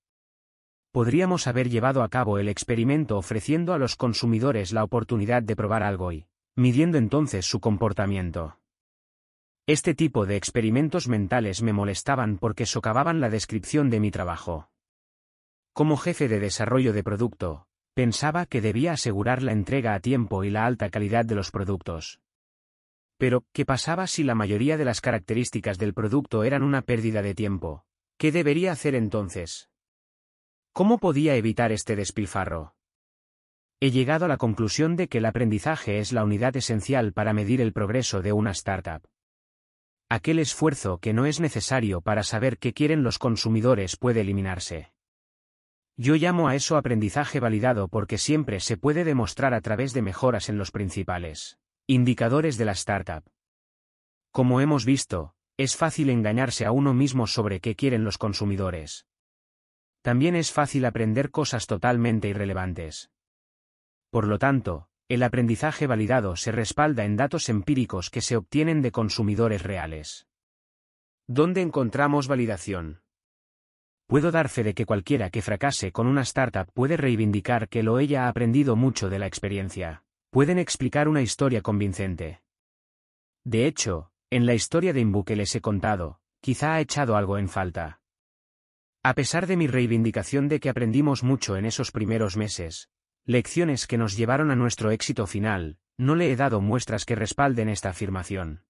Podríamos 0.93 1.47
haber 1.47 1.69
llevado 1.69 2.03
a 2.03 2.09
cabo 2.09 2.37
el 2.37 2.47
experimento 2.47 3.17
ofreciendo 3.17 3.73
a 3.73 3.79
los 3.79 3.95
consumidores 3.95 4.73
la 4.73 4.83
oportunidad 4.83 5.41
de 5.41 5.55
probar 5.55 5.81
algo 5.81 6.11
y, 6.11 6.27
midiendo 6.55 6.99
entonces 6.99 7.47
su 7.47 7.59
comportamiento. 7.59 8.59
Este 9.65 9.95
tipo 9.95 10.27
de 10.27 10.35
experimentos 10.35 11.07
mentales 11.07 11.63
me 11.63 11.73
molestaban 11.73 12.37
porque 12.37 12.67
socavaban 12.67 13.21
la 13.21 13.31
descripción 13.31 13.89
de 13.89 13.99
mi 13.99 14.11
trabajo. 14.11 14.69
Como 15.73 15.97
jefe 15.97 16.27
de 16.27 16.39
desarrollo 16.39 16.93
de 16.93 17.03
producto, 17.03 17.65
pensaba 17.95 18.45
que 18.45 18.61
debía 18.61 18.91
asegurar 18.91 19.41
la 19.41 19.51
entrega 19.51 19.95
a 19.95 19.99
tiempo 19.99 20.43
y 20.43 20.51
la 20.51 20.67
alta 20.67 20.91
calidad 20.91 21.25
de 21.25 21.33
los 21.33 21.49
productos. 21.49 22.19
Pero, 23.17 23.45
¿qué 23.51 23.65
pasaba 23.65 24.05
si 24.05 24.23
la 24.23 24.35
mayoría 24.35 24.77
de 24.77 24.85
las 24.85 25.01
características 25.01 25.79
del 25.79 25.95
producto 25.95 26.43
eran 26.43 26.61
una 26.61 26.83
pérdida 26.83 27.23
de 27.23 27.33
tiempo? 27.33 27.83
¿Qué 28.19 28.31
debería 28.31 28.73
hacer 28.73 28.93
entonces? 28.93 29.72
¿Cómo 30.73 30.97
podía 30.97 31.35
evitar 31.35 31.71
este 31.71 31.95
despilfarro? 31.95 32.73
He 33.79 33.91
llegado 33.91 34.25
a 34.25 34.27
la 34.27 34.37
conclusión 34.37 34.95
de 34.95 35.07
que 35.07 35.19
el 35.19 35.27
aprendizaje 35.27 35.99
es 35.99 36.11
la 36.11 36.23
unidad 36.23 36.57
esencial 36.57 37.13
para 37.13 37.31
medir 37.31 37.61
el 37.61 37.73
progreso 37.73 38.23
de 38.23 38.33
una 38.33 38.49
startup. 38.49 39.03
Aquel 40.09 40.39
esfuerzo 40.39 40.97
que 40.97 41.13
no 41.13 41.27
es 41.27 41.39
necesario 41.39 42.01
para 42.01 42.23
saber 42.23 42.57
qué 42.57 42.73
quieren 42.73 43.03
los 43.03 43.19
consumidores 43.19 43.97
puede 43.97 44.21
eliminarse. 44.21 44.93
Yo 45.95 46.15
llamo 46.15 46.47
a 46.47 46.55
eso 46.55 46.75
aprendizaje 46.75 47.39
validado 47.39 47.87
porque 47.87 48.17
siempre 48.17 48.59
se 48.59 48.75
puede 48.75 49.03
demostrar 49.03 49.53
a 49.53 49.61
través 49.61 49.93
de 49.93 50.01
mejoras 50.01 50.49
en 50.49 50.57
los 50.57 50.71
principales 50.71 51.59
Indicadores 51.85 52.57
de 52.57 52.65
la 52.65 52.71
startup. 52.71 53.23
Como 54.31 54.59
hemos 54.59 54.85
visto, 54.85 55.35
es 55.55 55.75
fácil 55.75 56.09
engañarse 56.09 56.65
a 56.65 56.71
uno 56.71 56.95
mismo 56.95 57.27
sobre 57.27 57.59
qué 57.59 57.75
quieren 57.75 58.03
los 58.03 58.17
consumidores. 58.17 59.05
También 60.03 60.35
es 60.35 60.51
fácil 60.51 60.85
aprender 60.85 61.31
cosas 61.31 61.65
totalmente 61.65 62.27
irrelevantes. 62.27 63.09
Por 64.11 64.27
lo 64.27 64.37
tanto, 64.37 64.87
el 65.09 65.23
aprendizaje 65.23 65.87
validado 65.87 66.35
se 66.35 66.51
respalda 66.51 67.05
en 67.05 67.17
datos 67.17 67.49
empíricos 67.49 68.11
que 68.11 68.21
se 68.21 68.37
obtienen 68.37 68.83
de 68.83 68.91
consumidores 68.91 69.63
reales. 69.63 70.27
¿Dónde 71.25 71.61
encontramos 71.61 72.27
validación? 72.27 73.01
Puedo 74.05 74.29
dar 74.29 74.49
fe 74.49 74.63
de 74.63 74.75
que 74.75 74.85
cualquiera 74.85 75.31
que 75.31 75.41
fracase 75.41 75.91
con 75.91 76.05
una 76.05 76.21
startup 76.21 76.71
puede 76.71 76.97
reivindicar 76.97 77.67
que 77.67 77.81
lo 77.81 77.97
ella 77.97 78.25
ha 78.25 78.29
aprendido 78.29 78.75
mucho 78.75 79.09
de 79.09 79.17
la 79.17 79.25
experiencia 79.25 80.03
pueden 80.33 80.57
explicar 80.57 81.07
una 81.07 81.21
historia 81.21 81.61
convincente. 81.61 82.41
De 83.45 83.67
hecho, 83.67 84.09
en 84.31 84.47
la 84.47 84.55
historia 84.55 84.91
de 84.91 84.99
Imbu 84.99 85.23
que 85.23 85.35
les 85.35 85.53
he 85.53 85.61
contado, 85.61 86.21
quizá 86.41 86.73
ha 86.73 86.79
echado 86.79 87.15
algo 87.15 87.37
en 87.37 87.49
falta. 87.49 88.01
A 89.05 89.15
pesar 89.15 89.47
de 89.47 89.57
mi 89.57 89.67
reivindicación 89.67 90.47
de 90.47 90.61
que 90.61 90.69
aprendimos 90.69 91.23
mucho 91.23 91.57
en 91.57 91.65
esos 91.65 91.91
primeros 91.91 92.37
meses, 92.37 92.89
lecciones 93.25 93.85
que 93.85 93.97
nos 93.97 94.15
llevaron 94.15 94.49
a 94.49 94.55
nuestro 94.55 94.91
éxito 94.91 95.27
final, 95.27 95.77
no 95.97 96.15
le 96.15 96.31
he 96.31 96.37
dado 96.37 96.61
muestras 96.61 97.03
que 97.03 97.15
respalden 97.15 97.67
esta 97.67 97.89
afirmación. 97.89 98.63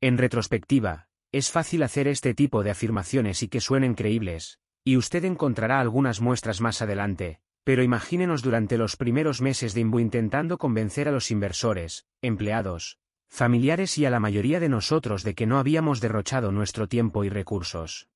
En 0.00 0.18
retrospectiva, 0.18 1.06
es 1.30 1.52
fácil 1.52 1.84
hacer 1.84 2.08
este 2.08 2.34
tipo 2.34 2.64
de 2.64 2.72
afirmaciones 2.72 3.44
y 3.44 3.48
que 3.48 3.60
suenen 3.60 3.94
creíbles, 3.94 4.58
y 4.82 4.96
usted 4.96 5.24
encontrará 5.24 5.78
algunas 5.78 6.20
muestras 6.20 6.60
más 6.60 6.82
adelante, 6.82 7.38
pero 7.62 7.84
imagínenos 7.84 8.42
durante 8.42 8.76
los 8.76 8.96
primeros 8.96 9.40
meses 9.40 9.72
de 9.72 9.82
Imbu 9.82 10.00
intentando 10.00 10.58
convencer 10.58 11.06
a 11.06 11.12
los 11.12 11.30
inversores, 11.30 12.06
empleados, 12.22 12.98
familiares 13.28 13.98
y 13.98 14.04
a 14.04 14.10
la 14.10 14.18
mayoría 14.18 14.58
de 14.58 14.68
nosotros 14.68 15.22
de 15.22 15.36
que 15.36 15.46
no 15.46 15.60
habíamos 15.60 16.00
derrochado 16.00 16.50
nuestro 16.50 16.88
tiempo 16.88 17.22
y 17.22 17.28
recursos. 17.28 18.08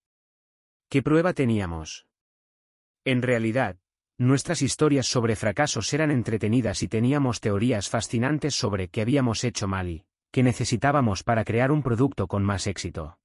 ¿Qué 0.92 1.02
prueba 1.02 1.32
teníamos? 1.32 2.06
En 3.06 3.22
realidad, 3.22 3.78
nuestras 4.18 4.60
historias 4.60 5.06
sobre 5.06 5.36
fracasos 5.36 5.90
eran 5.94 6.10
entretenidas 6.10 6.82
y 6.82 6.88
teníamos 6.88 7.40
teorías 7.40 7.88
fascinantes 7.88 8.54
sobre 8.54 8.88
qué 8.88 9.00
habíamos 9.00 9.42
hecho 9.42 9.66
mal 9.66 9.88
y 9.88 10.04
qué 10.32 10.42
necesitábamos 10.42 11.22
para 11.22 11.46
crear 11.46 11.72
un 11.72 11.82
producto 11.82 12.26
con 12.26 12.42
más 12.42 12.66
éxito. 12.66 13.18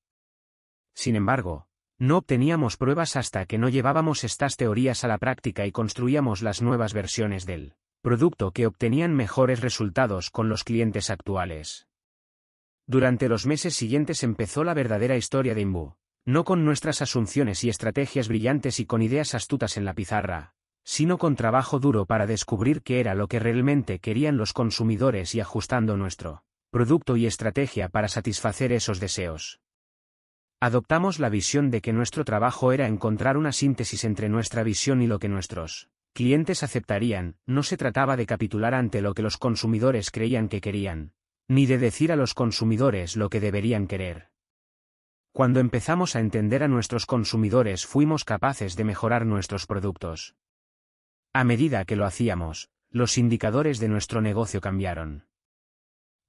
Sin 0.93 1.17
embargo, 1.17 1.67
no 1.97 2.19
obteníamos 2.19 2.77
pruebas 2.77 3.17
hasta 3.17 3.45
que 3.45 3.57
no 3.57 3.67
llevábamos 3.67 4.23
estas 4.23 4.55
teorías 4.55 5.03
a 5.03 5.09
la 5.09 5.17
práctica 5.17 5.65
y 5.65 5.73
construíamos 5.73 6.43
las 6.43 6.61
nuevas 6.61 6.93
versiones 6.93 7.45
del 7.45 7.75
producto 8.01 8.51
que 8.51 8.65
obtenían 8.65 9.13
mejores 9.13 9.59
resultados 9.59 10.29
con 10.29 10.47
los 10.47 10.63
clientes 10.63 11.09
actuales. 11.09 11.89
Durante 12.85 13.27
los 13.27 13.45
meses 13.45 13.75
siguientes 13.75 14.23
empezó 14.23 14.63
la 14.63 14.73
verdadera 14.73 15.17
historia 15.17 15.53
de 15.53 15.59
Imbu, 15.63 15.97
no 16.27 16.43
con 16.43 16.65
nuestras 16.65 17.01
asunciones 17.01 17.63
y 17.63 17.69
estrategias 17.69 18.27
brillantes 18.27 18.81
y 18.81 18.85
con 18.85 19.01
ideas 19.01 19.33
astutas 19.33 19.77
en 19.77 19.85
la 19.85 19.93
pizarra, 19.93 20.53
sino 20.83 21.17
con 21.17 21.37
trabajo 21.37 21.79
duro 21.79 22.05
para 22.05 22.27
descubrir 22.27 22.81
qué 22.81 22.99
era 22.99 23.15
lo 23.15 23.29
que 23.29 23.39
realmente 23.39 23.99
querían 23.99 24.35
los 24.35 24.51
consumidores 24.51 25.33
y 25.35 25.39
ajustando 25.39 25.95
nuestro 25.95 26.43
producto 26.69 27.15
y 27.15 27.27
estrategia 27.27 27.87
para 27.87 28.09
satisfacer 28.09 28.73
esos 28.73 28.99
deseos. 28.99 29.61
Adoptamos 30.59 31.19
la 31.19 31.29
visión 31.29 31.71
de 31.71 31.79
que 31.79 31.93
nuestro 31.93 32.25
trabajo 32.25 32.73
era 32.73 32.87
encontrar 32.87 33.37
una 33.37 33.53
síntesis 33.53 34.03
entre 34.03 34.27
nuestra 34.27 34.63
visión 34.63 35.01
y 35.01 35.07
lo 35.07 35.19
que 35.19 35.29
nuestros 35.29 35.87
clientes 36.13 36.61
aceptarían, 36.61 37.37
no 37.45 37.63
se 37.63 37.77
trataba 37.77 38.17
de 38.17 38.25
capitular 38.25 38.73
ante 38.73 39.01
lo 39.01 39.13
que 39.13 39.21
los 39.21 39.37
consumidores 39.37 40.11
creían 40.11 40.49
que 40.49 40.59
querían, 40.59 41.13
ni 41.47 41.67
de 41.67 41.77
decir 41.77 42.11
a 42.11 42.17
los 42.17 42.33
consumidores 42.33 43.15
lo 43.15 43.29
que 43.29 43.39
deberían 43.39 43.87
querer. 43.87 44.29
Cuando 45.37 45.59
empezamos 45.59 46.15
a 46.15 46.19
entender 46.19 46.63
a 46.63 46.67
nuestros 46.67 47.05
consumidores 47.05 47.85
fuimos 47.85 48.25
capaces 48.25 48.75
de 48.75 48.83
mejorar 48.83 49.23
nuestros 49.27 49.67
productos. 49.67 50.35
A 51.31 51.43
medida 51.43 51.85
que 51.85 51.95
lo 51.95 52.07
hacíamos, 52.07 52.71
los 52.89 53.19
indicadores 53.19 53.77
de 53.77 53.87
nuestro 53.87 54.19
negocio 54.19 54.61
cambiaron. 54.61 55.27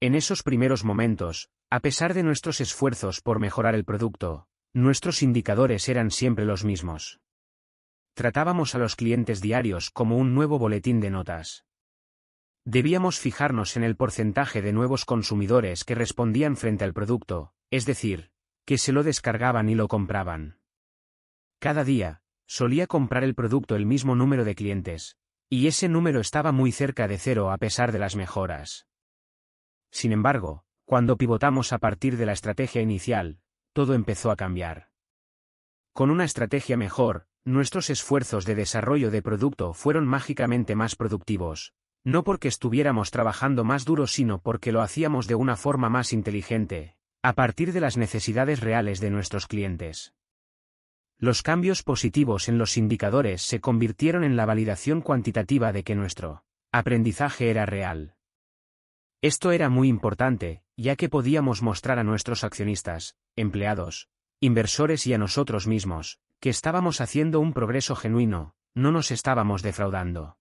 En 0.00 0.14
esos 0.14 0.42
primeros 0.42 0.84
momentos, 0.84 1.48
a 1.70 1.80
pesar 1.80 2.12
de 2.12 2.22
nuestros 2.22 2.60
esfuerzos 2.60 3.22
por 3.22 3.40
mejorar 3.40 3.74
el 3.74 3.86
producto, 3.86 4.46
nuestros 4.74 5.22
indicadores 5.22 5.88
eran 5.88 6.10
siempre 6.10 6.44
los 6.44 6.66
mismos. 6.66 7.18
Tratábamos 8.12 8.74
a 8.74 8.78
los 8.78 8.94
clientes 8.94 9.40
diarios 9.40 9.88
como 9.88 10.18
un 10.18 10.34
nuevo 10.34 10.58
boletín 10.58 11.00
de 11.00 11.08
notas. 11.08 11.64
Debíamos 12.66 13.18
fijarnos 13.18 13.78
en 13.78 13.84
el 13.84 13.96
porcentaje 13.96 14.60
de 14.60 14.74
nuevos 14.74 15.06
consumidores 15.06 15.84
que 15.84 15.94
respondían 15.94 16.58
frente 16.58 16.84
al 16.84 16.92
producto, 16.92 17.54
es 17.70 17.86
decir, 17.86 18.32
que 18.68 18.76
se 18.76 18.92
lo 18.92 19.02
descargaban 19.02 19.70
y 19.70 19.74
lo 19.74 19.88
compraban. 19.88 20.58
Cada 21.58 21.84
día, 21.84 22.20
solía 22.44 22.86
comprar 22.86 23.24
el 23.24 23.34
producto 23.34 23.76
el 23.76 23.86
mismo 23.86 24.14
número 24.14 24.44
de 24.44 24.54
clientes, 24.54 25.16
y 25.48 25.68
ese 25.68 25.88
número 25.88 26.20
estaba 26.20 26.52
muy 26.52 26.70
cerca 26.70 27.08
de 27.08 27.16
cero 27.16 27.50
a 27.50 27.56
pesar 27.56 27.92
de 27.92 27.98
las 27.98 28.14
mejoras. 28.14 28.86
Sin 29.90 30.12
embargo, 30.12 30.66
cuando 30.84 31.16
pivotamos 31.16 31.72
a 31.72 31.78
partir 31.78 32.18
de 32.18 32.26
la 32.26 32.32
estrategia 32.32 32.82
inicial, 32.82 33.40
todo 33.72 33.94
empezó 33.94 34.30
a 34.30 34.36
cambiar. 34.36 34.90
Con 35.94 36.10
una 36.10 36.24
estrategia 36.24 36.76
mejor, 36.76 37.26
nuestros 37.46 37.88
esfuerzos 37.88 38.44
de 38.44 38.54
desarrollo 38.54 39.10
de 39.10 39.22
producto 39.22 39.72
fueron 39.72 40.06
mágicamente 40.06 40.76
más 40.76 40.94
productivos, 40.94 41.72
no 42.04 42.22
porque 42.22 42.48
estuviéramos 42.48 43.10
trabajando 43.12 43.64
más 43.64 43.86
duro 43.86 44.06
sino 44.06 44.42
porque 44.42 44.72
lo 44.72 44.82
hacíamos 44.82 45.26
de 45.26 45.36
una 45.36 45.56
forma 45.56 45.88
más 45.88 46.12
inteligente, 46.12 46.97
a 47.22 47.32
partir 47.32 47.72
de 47.72 47.80
las 47.80 47.96
necesidades 47.96 48.60
reales 48.60 49.00
de 49.00 49.10
nuestros 49.10 49.46
clientes. 49.46 50.14
Los 51.18 51.42
cambios 51.42 51.82
positivos 51.82 52.48
en 52.48 52.58
los 52.58 52.76
indicadores 52.76 53.42
se 53.42 53.60
convirtieron 53.60 54.22
en 54.22 54.36
la 54.36 54.46
validación 54.46 55.00
cuantitativa 55.00 55.72
de 55.72 55.82
que 55.82 55.96
nuestro 55.96 56.44
aprendizaje 56.70 57.50
era 57.50 57.66
real. 57.66 58.14
Esto 59.20 59.50
era 59.50 59.68
muy 59.68 59.88
importante, 59.88 60.62
ya 60.76 60.94
que 60.94 61.08
podíamos 61.08 61.60
mostrar 61.60 61.98
a 61.98 62.04
nuestros 62.04 62.44
accionistas, 62.44 63.16
empleados, 63.34 64.08
inversores 64.38 65.08
y 65.08 65.14
a 65.14 65.18
nosotros 65.18 65.66
mismos, 65.66 66.20
que 66.38 66.50
estábamos 66.50 67.00
haciendo 67.00 67.40
un 67.40 67.52
progreso 67.52 67.96
genuino, 67.96 68.54
no 68.74 68.92
nos 68.92 69.10
estábamos 69.10 69.62
defraudando. 69.62 70.36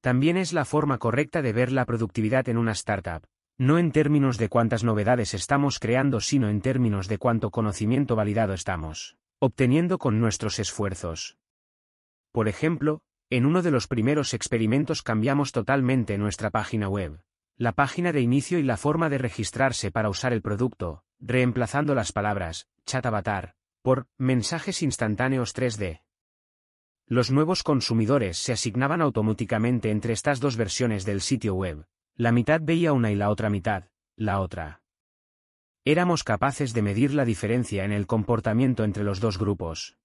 También 0.00 0.36
es 0.36 0.52
la 0.52 0.64
forma 0.64 0.98
correcta 0.98 1.42
de 1.42 1.52
ver 1.52 1.72
la 1.72 1.86
productividad 1.86 2.48
en 2.48 2.58
una 2.58 2.72
startup, 2.72 3.24
no 3.58 3.78
en 3.78 3.92
términos 3.92 4.38
de 4.38 4.48
cuántas 4.48 4.84
novedades 4.84 5.34
estamos 5.34 5.78
creando, 5.78 6.20
sino 6.20 6.48
en 6.48 6.60
términos 6.60 7.08
de 7.08 7.18
cuánto 7.18 7.50
conocimiento 7.50 8.16
validado 8.16 8.54
estamos 8.54 9.16
obteniendo 9.38 9.98
con 9.98 10.20
nuestros 10.20 10.60
esfuerzos. 10.60 11.36
Por 12.30 12.46
ejemplo, 12.46 13.02
en 13.28 13.44
uno 13.44 13.60
de 13.62 13.72
los 13.72 13.88
primeros 13.88 14.34
experimentos 14.34 15.02
cambiamos 15.02 15.50
totalmente 15.50 16.16
nuestra 16.16 16.50
página 16.50 16.88
web, 16.88 17.20
la 17.56 17.72
página 17.72 18.12
de 18.12 18.20
inicio 18.20 18.60
y 18.60 18.62
la 18.62 18.76
forma 18.76 19.08
de 19.08 19.18
registrarse 19.18 19.90
para 19.90 20.10
usar 20.10 20.32
el 20.32 20.42
producto, 20.42 21.02
reemplazando 21.18 21.94
las 21.94 22.12
palabras 22.12 22.68
chat 22.86 23.04
avatar 23.04 23.56
por 23.82 24.06
mensajes 24.16 24.80
instantáneos 24.80 25.56
3D. 25.56 26.02
Los 27.06 27.32
nuevos 27.32 27.64
consumidores 27.64 28.38
se 28.38 28.52
asignaban 28.52 29.02
automáticamente 29.02 29.90
entre 29.90 30.12
estas 30.12 30.38
dos 30.38 30.56
versiones 30.56 31.04
del 31.04 31.20
sitio 31.20 31.54
web. 31.54 31.84
La 32.22 32.30
mitad 32.30 32.60
veía 32.62 32.92
una 32.92 33.10
y 33.10 33.16
la 33.16 33.30
otra 33.30 33.50
mitad, 33.50 33.88
la 34.14 34.38
otra. 34.38 34.80
Éramos 35.84 36.22
capaces 36.22 36.72
de 36.72 36.80
medir 36.80 37.14
la 37.14 37.24
diferencia 37.24 37.84
en 37.84 37.90
el 37.90 38.06
comportamiento 38.06 38.84
entre 38.84 39.02
los 39.02 39.18
dos 39.18 39.38
grupos. 39.38 39.98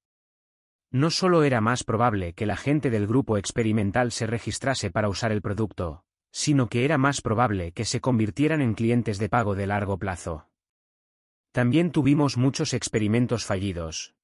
No 0.89 1.11
solo 1.11 1.43
era 1.43 1.61
más 1.61 1.83
probable 1.83 2.33
que 2.33 2.47
la 2.47 2.57
gente 2.57 2.89
del 2.89 3.05
grupo 3.05 3.37
experimental 3.37 4.11
se 4.11 4.25
registrase 4.25 4.89
para 4.89 5.09
usar 5.09 5.31
el 5.31 5.43
producto, 5.43 6.05
sino 6.31 6.69
que 6.69 6.85
era 6.85 6.97
más 6.97 7.21
probable 7.21 7.71
que 7.71 7.85
se 7.85 8.01
convirtieran 8.01 8.61
en 8.61 8.73
clientes 8.73 9.19
de 9.19 9.29
pago 9.29 9.53
de 9.53 9.67
largo 9.67 9.99
plazo. 9.99 10.49
También 11.51 11.91
tuvimos 11.91 12.35
muchos 12.35 12.73
experimentos 12.73 13.45
fallidos. 13.45 14.15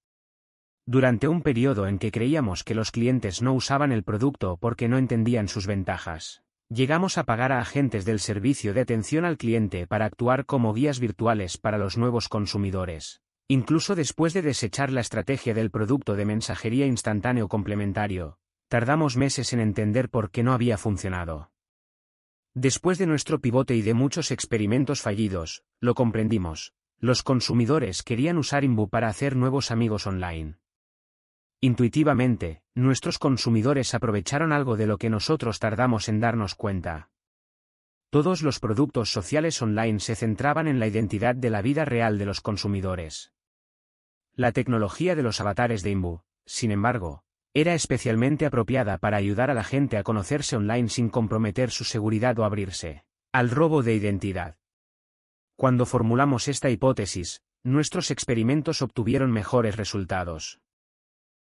Durante 0.87 1.27
un 1.27 1.43
periodo 1.43 1.85
en 1.85 1.99
que 1.99 2.11
creíamos 2.11 2.63
que 2.63 2.73
los 2.73 2.89
clientes 2.89 3.43
no 3.43 3.53
usaban 3.53 3.91
el 3.91 4.01
producto 4.03 4.57
porque 4.57 4.87
no 4.87 4.97
entendían 4.97 5.47
sus 5.47 5.67
ventajas. 5.67 6.43
Llegamos 6.69 7.17
a 7.17 7.23
pagar 7.23 7.51
a 7.51 7.59
agentes 7.59 8.05
del 8.05 8.19
servicio 8.19 8.73
de 8.73 8.81
atención 8.81 9.25
al 9.25 9.37
cliente 9.37 9.85
para 9.85 10.05
actuar 10.05 10.45
como 10.45 10.73
guías 10.73 10.99
virtuales 10.99 11.57
para 11.57 11.77
los 11.77 11.97
nuevos 11.97 12.29
consumidores. 12.29 13.21
Incluso 13.47 13.95
después 13.95 14.33
de 14.33 14.41
desechar 14.41 14.91
la 14.91 15.01
estrategia 15.01 15.53
del 15.53 15.69
producto 15.69 16.15
de 16.15 16.25
mensajería 16.25 16.85
instantáneo 16.85 17.47
complementario, 17.47 18.39
tardamos 18.69 19.17
meses 19.17 19.53
en 19.53 19.59
entender 19.59 20.09
por 20.09 20.31
qué 20.31 20.43
no 20.43 20.53
había 20.53 20.77
funcionado. 20.77 21.51
Después 22.55 22.97
de 22.97 23.07
nuestro 23.07 23.41
pivote 23.41 23.75
y 23.75 23.81
de 23.81 23.93
muchos 23.93 24.31
experimentos 24.31 25.01
fallidos, 25.01 25.63
lo 25.79 25.93
comprendimos. 25.93 26.73
Los 26.99 27.21
consumidores 27.21 28.01
querían 28.01 28.37
usar 28.37 28.63
Imbu 28.63 28.89
para 28.89 29.09
hacer 29.09 29.35
nuevos 29.35 29.71
amigos 29.71 30.07
online. 30.07 30.55
Intuitivamente, 31.63 32.61
nuestros 32.75 33.19
consumidores 33.19 33.93
aprovecharon 33.93 34.51
algo 34.51 34.75
de 34.75 34.85
lo 34.85 34.97
que 34.97 35.09
nosotros 35.09 35.59
tardamos 35.59 36.09
en 36.09 36.19
darnos 36.19 36.55
cuenta. 36.55 37.09
Todos 38.09 38.41
los 38.41 38.59
productos 38.59 39.13
sociales 39.13 39.61
online 39.61 40.01
se 40.01 40.17
centraban 40.17 40.67
en 40.67 40.81
la 40.81 40.87
identidad 40.87 41.35
de 41.35 41.49
la 41.49 41.61
vida 41.61 41.85
real 41.85 42.17
de 42.17 42.25
los 42.25 42.41
consumidores. 42.41 43.31
La 44.33 44.51
tecnología 44.51 45.15
de 45.15 45.23
los 45.23 45.39
avatares 45.39 45.83
de 45.83 45.91
Imbu, 45.91 46.19
sin 46.45 46.71
embargo, 46.71 47.23
era 47.53 47.75
especialmente 47.75 48.45
apropiada 48.45 48.97
para 48.97 49.15
ayudar 49.15 49.49
a 49.49 49.53
la 49.53 49.63
gente 49.63 49.95
a 49.95 50.03
conocerse 50.03 50.57
online 50.57 50.89
sin 50.89 51.07
comprometer 51.07 51.71
su 51.71 51.85
seguridad 51.85 52.37
o 52.39 52.43
abrirse 52.43 53.05
al 53.31 53.49
robo 53.49 53.83
de 53.83 53.95
identidad. 53.95 54.57
Cuando 55.55 55.85
formulamos 55.85 56.49
esta 56.49 56.69
hipótesis, 56.69 57.41
nuestros 57.63 58.11
experimentos 58.11 58.81
obtuvieron 58.81 59.31
mejores 59.31 59.77
resultados. 59.77 60.59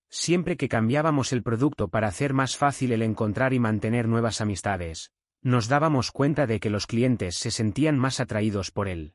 Siempre 0.08 0.56
que 0.56 0.68
cambiábamos 0.68 1.32
el 1.32 1.42
producto 1.42 1.88
para 1.88 2.08
hacer 2.08 2.32
más 2.32 2.56
fácil 2.56 2.92
el 2.92 3.02
encontrar 3.02 3.52
y 3.52 3.58
mantener 3.58 4.08
nuevas 4.08 4.40
amistades, 4.40 5.12
nos 5.42 5.68
dábamos 5.68 6.10
cuenta 6.10 6.46
de 6.46 6.60
que 6.60 6.70
los 6.70 6.86
clientes 6.86 7.36
se 7.36 7.50
sentían 7.50 7.98
más 7.98 8.20
atraídos 8.20 8.70
por 8.70 8.88
él. 8.88 9.14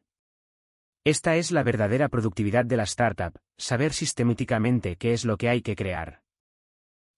Esta 1.03 1.35
es 1.35 1.51
la 1.51 1.63
verdadera 1.63 2.09
productividad 2.09 2.65
de 2.65 2.77
la 2.77 2.83
startup, 2.83 3.37
saber 3.57 3.91
sistemáticamente 3.91 4.97
qué 4.97 5.13
es 5.13 5.25
lo 5.25 5.37
que 5.37 5.49
hay 5.49 5.61
que 5.61 5.75
crear. 5.75 6.21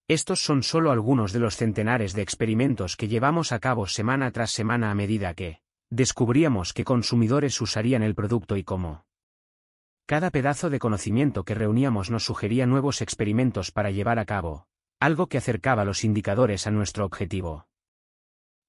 Estos 0.08 0.40
son 0.40 0.62
solo 0.62 0.90
algunos 0.90 1.32
de 1.32 1.38
los 1.38 1.56
centenares 1.56 2.12
de 2.12 2.22
experimentos 2.22 2.96
que 2.96 3.08
llevamos 3.08 3.52
a 3.52 3.58
cabo 3.58 3.86
semana 3.86 4.30
tras 4.32 4.50
semana 4.50 4.90
a 4.90 4.94
medida 4.94 5.34
que 5.34 5.60
descubríamos 5.90 6.72
que 6.72 6.84
consumidores 6.84 7.60
usarían 7.60 8.02
el 8.02 8.14
producto 8.14 8.56
y 8.56 8.64
cómo. 8.64 9.04
Cada 10.06 10.30
pedazo 10.30 10.68
de 10.68 10.78
conocimiento 10.78 11.44
que 11.44 11.54
reuníamos 11.54 12.10
nos 12.10 12.24
sugería 12.24 12.66
nuevos 12.66 13.00
experimentos 13.00 13.70
para 13.70 13.90
llevar 13.90 14.18
a 14.18 14.26
cabo, 14.26 14.66
algo 15.00 15.28
que 15.28 15.38
acercaba 15.38 15.86
los 15.86 16.04
indicadores 16.04 16.66
a 16.66 16.70
nuestro 16.70 17.06
objetivo. 17.06 17.68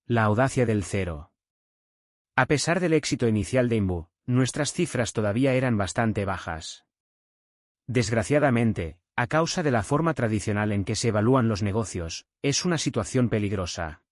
La 0.05 0.23
audacia 0.23 0.65
del 0.65 0.85
cero. 0.85 1.31
A 2.37 2.45
pesar 2.45 2.79
del 2.79 2.93
éxito 2.93 3.27
inicial 3.27 3.67
de 3.67 3.75
Imbu, 3.75 4.07
nuestras 4.25 4.71
cifras 4.71 5.11
todavía 5.11 5.53
eran 5.53 5.77
bastante 5.77 6.23
bajas. 6.23 6.85
Desgraciadamente, 7.85 8.97
a 9.17 9.27
causa 9.27 9.61
de 9.61 9.71
la 9.71 9.83
forma 9.83 10.13
tradicional 10.13 10.71
en 10.71 10.85
que 10.85 10.95
se 10.95 11.09
evalúan 11.09 11.49
los 11.49 11.63
negocios, 11.63 12.27
es 12.43 12.63
una 12.63 12.77
situación 12.77 13.27
peligrosa. 13.27 14.03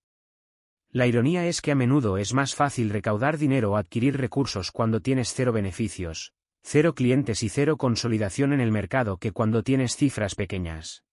La 0.89 1.07
ironía 1.07 1.45
es 1.47 1.61
que 1.61 1.71
a 1.71 1.75
menudo 1.75 2.17
es 2.17 2.33
más 2.33 2.53
fácil 2.53 2.89
recaudar 2.89 3.37
dinero 3.37 3.71
o 3.71 3.77
adquirir 3.77 4.17
recursos 4.17 4.71
cuando 4.71 4.99
tienes 4.99 5.33
cero 5.33 5.53
beneficios, 5.53 6.33
Cero 6.65 6.95
clientes 6.95 7.43
y 7.43 7.49
cero 7.49 7.77
consolidación 7.77 8.53
en 8.53 8.61
el 8.61 8.71
mercado 8.71 9.17
que 9.17 9.31
cuando 9.31 9.63
tienes 9.63 9.95
cifras 9.95 10.33
pequeñas. 10.33 11.03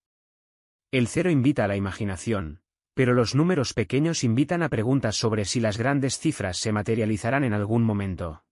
El 0.92 1.08
cero 1.08 1.28
invita 1.28 1.64
a 1.64 1.68
la 1.68 1.76
imaginación, 1.76 2.62
pero 2.94 3.14
los 3.14 3.34
números 3.34 3.74
pequeños 3.74 4.24
invitan 4.24 4.62
a 4.62 4.68
preguntas 4.68 5.16
sobre 5.16 5.44
si 5.44 5.60
las 5.60 5.76
grandes 5.76 6.18
cifras 6.18 6.56
se 6.56 6.72
materializarán 6.72 7.44
en 7.44 7.52
algún 7.52 7.82
momento. 7.82 8.44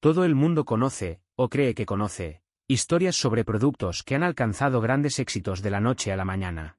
Todo 0.00 0.24
el 0.24 0.34
mundo 0.34 0.64
conoce, 0.64 1.20
o 1.36 1.48
cree 1.48 1.74
que 1.74 1.86
conoce, 1.86 2.42
historias 2.66 3.16
sobre 3.16 3.44
productos 3.44 4.02
que 4.02 4.16
han 4.16 4.24
alcanzado 4.24 4.80
grandes 4.80 5.18
éxitos 5.18 5.62
de 5.62 5.70
la 5.70 5.80
noche 5.80 6.12
a 6.12 6.16
la 6.16 6.24
mañana. 6.24 6.78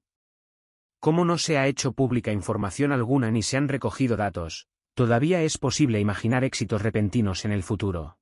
Como 0.99 1.25
no 1.25 1.37
se 1.37 1.57
ha 1.57 1.67
hecho 1.67 1.93
pública 1.93 2.31
información 2.31 2.91
alguna 2.91 3.31
ni 3.31 3.41
se 3.41 3.57
han 3.57 3.69
recogido 3.69 4.17
datos, 4.17 4.67
todavía 4.93 5.41
es 5.43 5.57
posible 5.57 5.99
imaginar 5.99 6.43
éxitos 6.43 6.81
repentinos 6.81 7.45
en 7.45 7.53
el 7.53 7.63
futuro. 7.63 8.17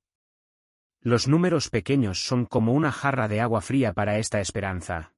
Los 1.04 1.26
números 1.26 1.68
pequeños 1.68 2.24
son 2.24 2.46
como 2.46 2.72
una 2.74 2.92
jarra 2.92 3.26
de 3.26 3.40
agua 3.40 3.60
fría 3.60 3.92
para 3.92 4.18
esta 4.18 4.40
esperanza. 4.40 5.14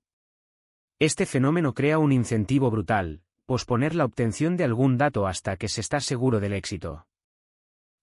Este 0.99 1.27
fenómeno 1.27 1.75
crea 1.75 1.99
un 1.99 2.11
incentivo 2.11 2.71
brutal, 2.71 3.21
posponer 3.45 3.95
la 3.95 4.07
obtención 4.07 4.57
de 4.57 4.65
algún 4.65 4.97
dato 4.97 5.27
hasta 5.27 5.59
que 5.59 5.69
se 5.69 5.83
está 5.83 6.01
seguro 6.01 6.41
del 6.41 6.55
éxito. 6.55 7.07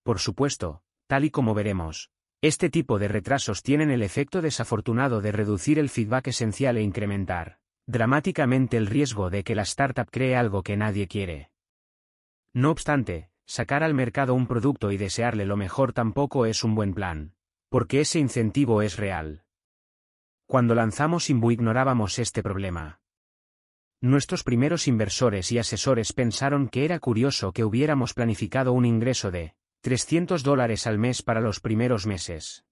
Por 0.03 0.19
supuesto, 0.19 0.83
tal 1.07 1.25
y 1.25 1.31
como 1.31 1.55
veremos, 1.55 2.11
este 2.41 2.69
tipo 2.69 2.99
de 2.99 3.07
retrasos 3.07 3.63
tienen 3.63 3.89
el 3.89 4.03
efecto 4.03 4.43
desafortunado 4.43 5.19
de 5.19 5.31
reducir 5.31 5.79
el 5.79 5.89
feedback 5.89 6.27
esencial 6.27 6.77
e 6.77 6.83
incrementar 6.83 7.57
dramáticamente 7.87 8.77
el 8.77 8.85
riesgo 8.85 9.31
de 9.31 9.43
que 9.43 9.55
la 9.55 9.63
startup 9.63 10.07
cree 10.11 10.35
algo 10.35 10.61
que 10.61 10.77
nadie 10.77 11.07
quiere. 11.07 11.49
No 12.53 12.69
obstante, 12.69 13.31
sacar 13.45 13.81
al 13.81 13.95
mercado 13.95 14.35
un 14.35 14.45
producto 14.45 14.91
y 14.91 14.97
desearle 14.97 15.45
lo 15.45 15.57
mejor 15.57 15.93
tampoco 15.93 16.45
es 16.45 16.63
un 16.63 16.75
buen 16.75 16.93
plan 16.93 17.33
porque 17.71 18.01
ese 18.01 18.19
incentivo 18.19 18.81
es 18.81 18.97
real. 18.97 19.45
Cuando 20.45 20.75
lanzamos 20.75 21.29
Imbu 21.29 21.51
ignorábamos 21.51 22.19
este 22.19 22.43
problema. 22.43 22.99
Nuestros 24.01 24.43
primeros 24.43 24.89
inversores 24.89 25.53
y 25.53 25.57
asesores 25.57 26.11
pensaron 26.11 26.67
que 26.67 26.83
era 26.83 26.99
curioso 26.99 27.53
que 27.53 27.63
hubiéramos 27.63 28.13
planificado 28.13 28.73
un 28.73 28.83
ingreso 28.83 29.31
de 29.31 29.55
300 29.83 30.43
dólares 30.43 30.85
al 30.85 30.97
mes 30.97 31.21
para 31.21 31.39
los 31.39 31.61
primeros 31.61 32.05
meses. 32.05 32.65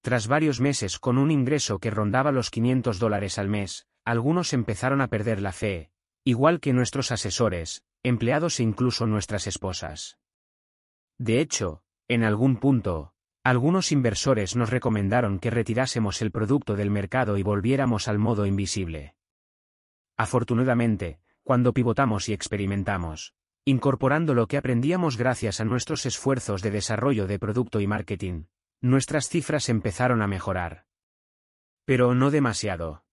Tras 0.00 0.26
varios 0.26 0.58
meses 0.58 0.98
con 0.98 1.18
un 1.18 1.30
ingreso 1.30 1.78
que 1.78 1.90
rondaba 1.90 2.32
los 2.32 2.48
500 2.48 2.98
dólares 2.98 3.38
al 3.38 3.50
mes, 3.50 3.88
algunos 4.06 4.54
empezaron 4.54 5.02
a 5.02 5.08
perder 5.08 5.42
la 5.42 5.52
fe, 5.52 5.90
igual 6.24 6.60
que 6.60 6.72
nuestros 6.72 7.12
asesores, 7.12 7.84
empleados 8.02 8.58
e 8.58 8.62
incluso 8.62 9.06
nuestras 9.06 9.46
esposas. 9.46 10.18
De 11.18 11.40
hecho, 11.40 11.82
en 12.08 12.24
algún 12.24 12.56
punto, 12.56 13.12
algunos 13.48 13.92
inversores 13.92 14.56
nos 14.56 14.68
recomendaron 14.68 15.38
que 15.38 15.48
retirásemos 15.48 16.20
el 16.20 16.30
producto 16.30 16.76
del 16.76 16.90
mercado 16.90 17.38
y 17.38 17.42
volviéramos 17.42 18.06
al 18.06 18.18
modo 18.18 18.44
invisible. 18.44 19.14
Afortunadamente, 20.18 21.18
cuando 21.44 21.72
pivotamos 21.72 22.28
y 22.28 22.34
experimentamos, 22.34 23.34
incorporando 23.64 24.34
lo 24.34 24.48
que 24.48 24.58
aprendíamos 24.58 25.16
gracias 25.16 25.62
a 25.62 25.64
nuestros 25.64 26.04
esfuerzos 26.04 26.60
de 26.60 26.72
desarrollo 26.72 27.26
de 27.26 27.38
producto 27.38 27.80
y 27.80 27.86
marketing, 27.86 28.44
nuestras 28.82 29.30
cifras 29.30 29.70
empezaron 29.70 30.20
a 30.20 30.26
mejorar. 30.26 30.84
Pero 31.86 32.14
no 32.14 32.30
demasiado. 32.30 33.06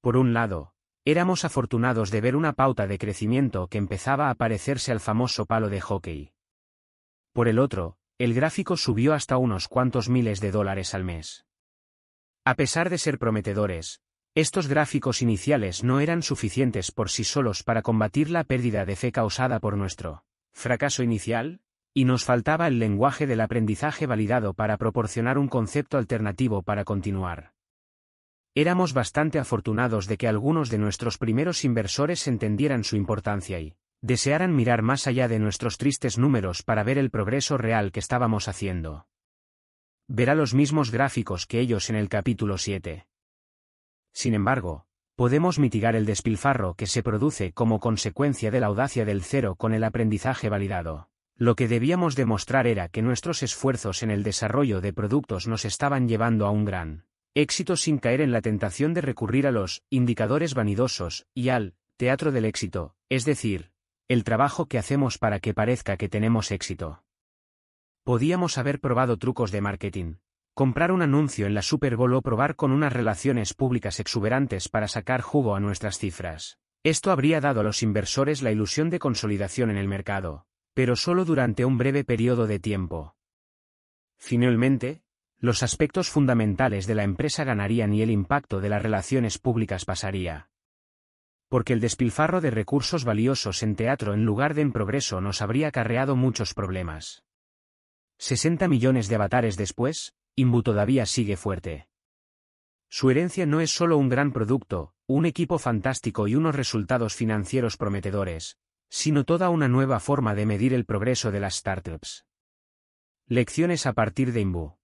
Por 0.00 0.16
un 0.16 0.32
lado, 0.32 0.72
éramos 1.04 1.44
afortunados 1.44 2.10
de 2.10 2.22
ver 2.22 2.34
una 2.34 2.54
pauta 2.54 2.86
de 2.86 2.96
crecimiento 2.96 3.68
que 3.68 3.76
empezaba 3.76 4.30
a 4.30 4.36
parecerse 4.36 4.90
al 4.90 5.00
famoso 5.00 5.44
palo 5.44 5.68
de 5.68 5.82
hockey. 5.82 6.32
Por 7.34 7.46
el 7.48 7.58
otro, 7.58 7.98
el 8.18 8.32
gráfico 8.32 8.76
subió 8.76 9.12
hasta 9.12 9.38
unos 9.38 9.66
cuantos 9.66 10.08
miles 10.08 10.40
de 10.40 10.52
dólares 10.52 10.94
al 10.94 11.04
mes. 11.04 11.46
A 12.44 12.54
pesar 12.54 12.88
de 12.88 12.98
ser 12.98 13.18
prometedores, 13.18 14.00
estos 14.36 14.68
gráficos 14.68 15.22
iniciales 15.22 15.82
no 15.82 16.00
eran 16.00 16.22
suficientes 16.22 16.92
por 16.92 17.10
sí 17.10 17.24
solos 17.24 17.62
para 17.62 17.82
combatir 17.82 18.30
la 18.30 18.44
pérdida 18.44 18.84
de 18.84 18.96
fe 18.96 19.12
causada 19.12 19.58
por 19.60 19.76
nuestro 19.76 20.24
fracaso 20.52 21.02
inicial, 21.02 21.60
y 21.92 22.04
nos 22.04 22.24
faltaba 22.24 22.68
el 22.68 22.78
lenguaje 22.78 23.26
del 23.26 23.40
aprendizaje 23.40 24.06
validado 24.06 24.54
para 24.54 24.76
proporcionar 24.76 25.38
un 25.38 25.48
concepto 25.48 25.98
alternativo 25.98 26.62
para 26.62 26.84
continuar. 26.84 27.54
Éramos 28.54 28.92
bastante 28.92 29.40
afortunados 29.40 30.06
de 30.06 30.16
que 30.16 30.28
algunos 30.28 30.70
de 30.70 30.78
nuestros 30.78 31.18
primeros 31.18 31.64
inversores 31.64 32.28
entendieran 32.28 32.84
su 32.84 32.94
importancia 32.94 33.58
y 33.58 33.76
desearan 34.04 34.54
mirar 34.54 34.82
más 34.82 35.06
allá 35.06 35.28
de 35.28 35.38
nuestros 35.38 35.78
tristes 35.78 36.18
números 36.18 36.62
para 36.62 36.82
ver 36.82 36.98
el 36.98 37.08
progreso 37.08 37.56
real 37.56 37.90
que 37.90 38.00
estábamos 38.00 38.48
haciendo. 38.48 39.06
Verá 40.08 40.34
los 40.34 40.52
mismos 40.52 40.90
gráficos 40.90 41.46
que 41.46 41.58
ellos 41.58 41.88
en 41.88 41.96
el 41.96 42.10
capítulo 42.10 42.58
7. 42.58 43.06
Sin 44.12 44.34
embargo, 44.34 44.84
podemos 45.16 45.58
mitigar 45.58 45.96
el 45.96 46.04
despilfarro 46.04 46.74
que 46.74 46.86
se 46.86 47.02
produce 47.02 47.52
como 47.52 47.80
consecuencia 47.80 48.50
de 48.50 48.60
la 48.60 48.66
audacia 48.66 49.06
del 49.06 49.22
cero 49.22 49.54
con 49.56 49.72
el 49.72 49.82
aprendizaje 49.82 50.50
validado. 50.50 51.08
Lo 51.34 51.56
que 51.56 51.66
debíamos 51.66 52.14
demostrar 52.14 52.66
era 52.66 52.90
que 52.90 53.00
nuestros 53.00 53.42
esfuerzos 53.42 54.02
en 54.02 54.10
el 54.10 54.22
desarrollo 54.22 54.82
de 54.82 54.92
productos 54.92 55.48
nos 55.48 55.64
estaban 55.64 56.08
llevando 56.08 56.46
a 56.46 56.50
un 56.50 56.66
gran 56.66 57.06
éxito 57.32 57.74
sin 57.78 57.96
caer 57.96 58.20
en 58.20 58.32
la 58.32 58.42
tentación 58.42 58.92
de 58.92 59.00
recurrir 59.00 59.46
a 59.46 59.50
los 59.50 59.82
indicadores 59.88 60.52
vanidosos 60.52 61.26
y 61.32 61.48
al 61.48 61.74
teatro 61.96 62.32
del 62.32 62.44
éxito, 62.44 62.94
es 63.08 63.24
decir, 63.24 63.72
el 64.08 64.22
trabajo 64.22 64.66
que 64.66 64.78
hacemos 64.78 65.16
para 65.16 65.40
que 65.40 65.54
parezca 65.54 65.96
que 65.96 66.10
tenemos 66.10 66.50
éxito. 66.50 67.02
Podíamos 68.04 68.58
haber 68.58 68.80
probado 68.80 69.16
trucos 69.16 69.50
de 69.50 69.62
marketing, 69.62 70.16
comprar 70.52 70.92
un 70.92 71.00
anuncio 71.00 71.46
en 71.46 71.54
la 71.54 71.62
Super 71.62 71.96
Bowl 71.96 72.12
o 72.12 72.20
probar 72.20 72.54
con 72.54 72.70
unas 72.70 72.92
relaciones 72.92 73.54
públicas 73.54 74.00
exuberantes 74.00 74.68
para 74.68 74.88
sacar 74.88 75.22
jugo 75.22 75.56
a 75.56 75.60
nuestras 75.60 75.98
cifras. 75.98 76.58
Esto 76.82 77.10
habría 77.10 77.40
dado 77.40 77.60
a 77.60 77.64
los 77.64 77.82
inversores 77.82 78.42
la 78.42 78.52
ilusión 78.52 78.90
de 78.90 78.98
consolidación 78.98 79.70
en 79.70 79.78
el 79.78 79.88
mercado, 79.88 80.46
pero 80.74 80.96
solo 80.96 81.24
durante 81.24 81.64
un 81.64 81.78
breve 81.78 82.04
periodo 82.04 82.46
de 82.46 82.58
tiempo. 82.58 83.16
Finalmente, 84.18 85.02
los 85.38 85.62
aspectos 85.62 86.10
fundamentales 86.10 86.86
de 86.86 86.94
la 86.94 87.04
empresa 87.04 87.44
ganarían 87.44 87.94
y 87.94 88.02
el 88.02 88.10
impacto 88.10 88.60
de 88.60 88.68
las 88.68 88.82
relaciones 88.82 89.38
públicas 89.38 89.86
pasaría. 89.86 90.50
Porque 91.54 91.72
el 91.72 91.78
despilfarro 91.78 92.40
de 92.40 92.50
recursos 92.50 93.04
valiosos 93.04 93.62
en 93.62 93.76
teatro 93.76 94.12
en 94.12 94.24
lugar 94.24 94.54
de 94.54 94.62
en 94.62 94.72
progreso 94.72 95.20
nos 95.20 95.40
habría 95.40 95.68
acarreado 95.68 96.16
muchos 96.16 96.52
problemas. 96.52 97.22
60 98.18 98.66
millones 98.66 99.06
de 99.06 99.14
avatares 99.14 99.56
después, 99.56 100.16
Imbu 100.34 100.64
todavía 100.64 101.06
sigue 101.06 101.36
fuerte. 101.36 101.86
Su 102.88 103.08
herencia 103.08 103.46
no 103.46 103.60
es 103.60 103.70
solo 103.70 103.98
un 103.98 104.08
gran 104.08 104.32
producto, 104.32 104.94
un 105.06 105.26
equipo 105.26 105.60
fantástico 105.60 106.26
y 106.26 106.34
unos 106.34 106.56
resultados 106.56 107.14
financieros 107.14 107.76
prometedores, 107.76 108.58
sino 108.88 109.22
toda 109.22 109.48
una 109.50 109.68
nueva 109.68 110.00
forma 110.00 110.34
de 110.34 110.46
medir 110.46 110.74
el 110.74 110.84
progreso 110.84 111.30
de 111.30 111.38
las 111.38 111.54
startups. 111.54 112.26
Lecciones 113.28 113.86
a 113.86 113.92
partir 113.92 114.32
de 114.32 114.40
Imbu. 114.40 114.74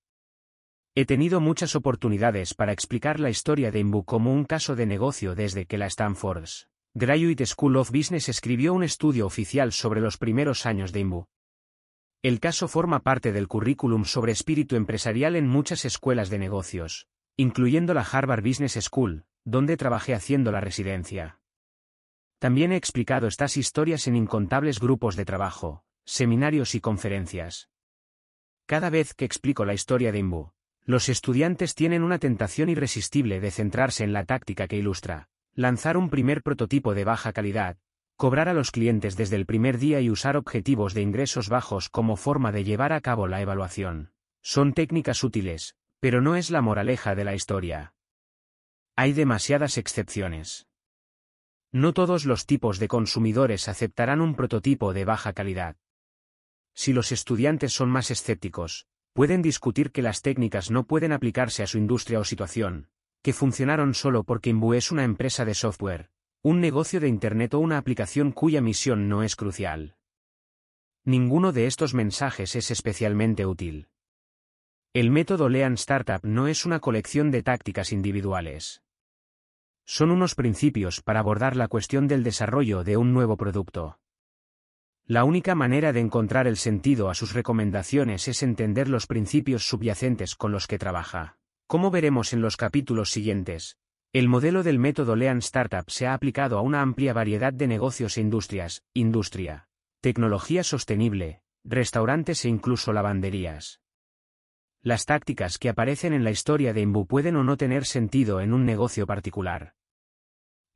He 0.96 1.06
tenido 1.06 1.40
muchas 1.40 1.76
oportunidades 1.76 2.52
para 2.52 2.72
explicar 2.72 3.20
la 3.20 3.30
historia 3.30 3.70
de 3.70 3.78
Imbu 3.78 4.04
como 4.04 4.32
un 4.32 4.44
caso 4.44 4.74
de 4.74 4.86
negocio 4.86 5.36
desde 5.36 5.64
que 5.66 5.78
la 5.78 5.86
Stanford's 5.86 6.68
Graduate 6.94 7.46
School 7.46 7.76
of 7.76 7.92
Business 7.92 8.28
escribió 8.28 8.74
un 8.74 8.82
estudio 8.82 9.24
oficial 9.24 9.70
sobre 9.70 10.00
los 10.00 10.18
primeros 10.18 10.66
años 10.66 10.90
de 10.92 11.00
Imbu. 11.00 11.26
El 12.22 12.40
caso 12.40 12.66
forma 12.66 12.98
parte 13.04 13.30
del 13.30 13.46
currículum 13.46 14.04
sobre 14.04 14.32
espíritu 14.32 14.74
empresarial 14.74 15.36
en 15.36 15.46
muchas 15.46 15.84
escuelas 15.84 16.28
de 16.28 16.40
negocios, 16.40 17.06
incluyendo 17.36 17.94
la 17.94 18.02
Harvard 18.02 18.42
Business 18.42 18.76
School, 18.80 19.24
donde 19.44 19.76
trabajé 19.76 20.14
haciendo 20.14 20.50
la 20.50 20.60
residencia. 20.60 21.38
También 22.40 22.72
he 22.72 22.76
explicado 22.76 23.28
estas 23.28 23.56
historias 23.56 24.08
en 24.08 24.16
incontables 24.16 24.80
grupos 24.80 25.14
de 25.14 25.24
trabajo, 25.24 25.84
seminarios 26.04 26.74
y 26.74 26.80
conferencias. 26.80 27.70
Cada 28.66 28.90
vez 28.90 29.14
que 29.14 29.24
explico 29.24 29.64
la 29.64 29.74
historia 29.74 30.10
de 30.10 30.18
Imbu, 30.18 30.52
los 30.90 31.08
estudiantes 31.08 31.74
tienen 31.74 32.02
una 32.02 32.18
tentación 32.18 32.68
irresistible 32.68 33.40
de 33.40 33.50
centrarse 33.50 34.04
en 34.04 34.12
la 34.12 34.24
táctica 34.24 34.66
que 34.66 34.76
ilustra, 34.76 35.28
lanzar 35.54 35.96
un 35.96 36.10
primer 36.10 36.42
prototipo 36.42 36.94
de 36.94 37.04
baja 37.04 37.32
calidad, 37.32 37.78
cobrar 38.16 38.48
a 38.48 38.54
los 38.54 38.70
clientes 38.70 39.16
desde 39.16 39.36
el 39.36 39.46
primer 39.46 39.78
día 39.78 40.00
y 40.00 40.10
usar 40.10 40.36
objetivos 40.36 40.92
de 40.92 41.02
ingresos 41.02 41.48
bajos 41.48 41.88
como 41.88 42.16
forma 42.16 42.52
de 42.52 42.64
llevar 42.64 42.92
a 42.92 43.00
cabo 43.00 43.28
la 43.28 43.40
evaluación. 43.40 44.12
Son 44.42 44.72
técnicas 44.72 45.22
útiles, 45.24 45.76
pero 46.00 46.20
no 46.20 46.36
es 46.36 46.50
la 46.50 46.60
moraleja 46.60 47.14
de 47.14 47.24
la 47.24 47.34
historia. 47.34 47.94
Hay 48.96 49.12
demasiadas 49.12 49.78
excepciones. 49.78 50.66
No 51.72 51.92
todos 51.94 52.24
los 52.24 52.46
tipos 52.46 52.78
de 52.78 52.88
consumidores 52.88 53.68
aceptarán 53.68 54.20
un 54.20 54.34
prototipo 54.34 54.92
de 54.92 55.04
baja 55.04 55.32
calidad. 55.32 55.76
Si 56.74 56.92
los 56.92 57.12
estudiantes 57.12 57.72
son 57.72 57.90
más 57.90 58.10
escépticos, 58.10 58.86
pueden 59.20 59.42
discutir 59.42 59.92
que 59.92 60.00
las 60.00 60.22
técnicas 60.22 60.70
no 60.70 60.86
pueden 60.86 61.12
aplicarse 61.12 61.62
a 61.62 61.66
su 61.66 61.76
industria 61.76 62.20
o 62.20 62.24
situación, 62.24 62.88
que 63.20 63.34
funcionaron 63.34 63.92
solo 63.92 64.24
porque 64.24 64.48
Imbu 64.48 64.72
es 64.72 64.90
una 64.90 65.04
empresa 65.04 65.44
de 65.44 65.52
software, 65.52 66.08
un 66.40 66.58
negocio 66.58 67.00
de 67.00 67.08
Internet 67.08 67.52
o 67.52 67.58
una 67.58 67.76
aplicación 67.76 68.32
cuya 68.32 68.62
misión 68.62 69.10
no 69.10 69.22
es 69.22 69.36
crucial. 69.36 69.94
Ninguno 71.04 71.52
de 71.52 71.66
estos 71.66 71.92
mensajes 71.92 72.56
es 72.56 72.70
especialmente 72.70 73.44
útil. 73.44 73.88
El 74.94 75.10
método 75.10 75.50
Lean 75.50 75.74
Startup 75.74 76.20
no 76.22 76.48
es 76.48 76.64
una 76.64 76.80
colección 76.80 77.30
de 77.30 77.42
tácticas 77.42 77.92
individuales. 77.92 78.82
Son 79.84 80.10
unos 80.10 80.34
principios 80.34 81.02
para 81.02 81.20
abordar 81.20 81.56
la 81.56 81.68
cuestión 81.68 82.08
del 82.08 82.24
desarrollo 82.24 82.84
de 82.84 82.96
un 82.96 83.12
nuevo 83.12 83.36
producto. 83.36 83.99
La 85.10 85.24
única 85.24 85.56
manera 85.56 85.92
de 85.92 85.98
encontrar 85.98 86.46
el 86.46 86.56
sentido 86.56 87.10
a 87.10 87.16
sus 87.16 87.32
recomendaciones 87.34 88.28
es 88.28 88.44
entender 88.44 88.88
los 88.88 89.08
principios 89.08 89.66
subyacentes 89.66 90.36
con 90.36 90.52
los 90.52 90.68
que 90.68 90.78
trabaja. 90.78 91.36
Como 91.66 91.90
veremos 91.90 92.32
en 92.32 92.42
los 92.42 92.56
capítulos 92.56 93.10
siguientes, 93.10 93.76
el 94.12 94.28
modelo 94.28 94.62
del 94.62 94.78
método 94.78 95.16
Lean 95.16 95.38
Startup 95.38 95.82
se 95.88 96.06
ha 96.06 96.14
aplicado 96.14 96.58
a 96.58 96.60
una 96.60 96.80
amplia 96.80 97.12
variedad 97.12 97.52
de 97.52 97.66
negocios 97.66 98.18
e 98.18 98.20
industrias, 98.20 98.84
industria, 98.94 99.66
tecnología 100.00 100.62
sostenible, 100.62 101.42
restaurantes 101.64 102.44
e 102.44 102.48
incluso 102.48 102.92
lavanderías. 102.92 103.80
Las 104.80 105.06
tácticas 105.06 105.58
que 105.58 105.70
aparecen 105.70 106.12
en 106.12 106.22
la 106.22 106.30
historia 106.30 106.72
de 106.72 106.82
Imbu 106.82 107.08
pueden 107.08 107.34
o 107.34 107.42
no 107.42 107.56
tener 107.56 107.84
sentido 107.84 108.40
en 108.40 108.52
un 108.52 108.64
negocio 108.64 109.08
particular. 109.08 109.74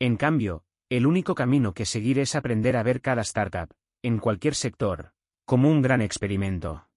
En 0.00 0.16
cambio, 0.16 0.64
el 0.88 1.06
único 1.06 1.36
camino 1.36 1.72
que 1.72 1.86
seguir 1.86 2.18
es 2.18 2.34
aprender 2.34 2.76
a 2.76 2.82
ver 2.82 3.00
cada 3.00 3.22
startup, 3.22 3.72
en 4.04 4.18
cualquier 4.18 4.54
sector, 4.54 5.14
como 5.46 5.70
un 5.70 5.80
gran 5.80 6.02
experimento. 6.02 6.90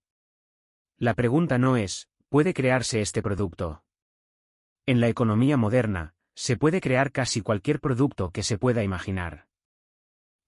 La 0.98 1.14
pregunta 1.14 1.58
no 1.58 1.78
es, 1.78 2.10
¿puede 2.28 2.54
crearse 2.54 3.00
este 3.00 3.22
producto? 3.22 3.86
En 4.86 5.00
la 5.00 5.08
economía 5.08 5.56
moderna, 5.56 6.16
se 6.36 6.58
puede 6.58 6.82
crear 6.82 7.14
casi 7.14 7.40
cualquier 7.40 7.80
producto 7.80 8.32
que 8.32 8.44
se 8.44 8.58
pueda 8.58 8.84
imaginar. 8.84 9.48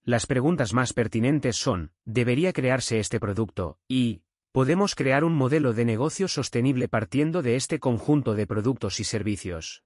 Las 0.02 0.26
preguntas 0.26 0.74
más 0.74 0.92
pertinentes 0.92 1.56
son, 1.56 1.92
¿debería 2.04 2.52
crearse 2.52 2.98
este 2.98 3.18
producto? 3.18 3.78
y, 3.88 4.22
¿podemos 4.52 4.94
crear 4.94 5.24
un 5.24 5.34
modelo 5.34 5.72
de 5.72 5.86
negocio 5.86 6.28
sostenible 6.28 6.88
partiendo 6.88 7.40
de 7.40 7.56
este 7.56 7.78
conjunto 7.78 8.34
de 8.34 8.46
productos 8.46 9.00
y 9.00 9.04
servicios? 9.04 9.82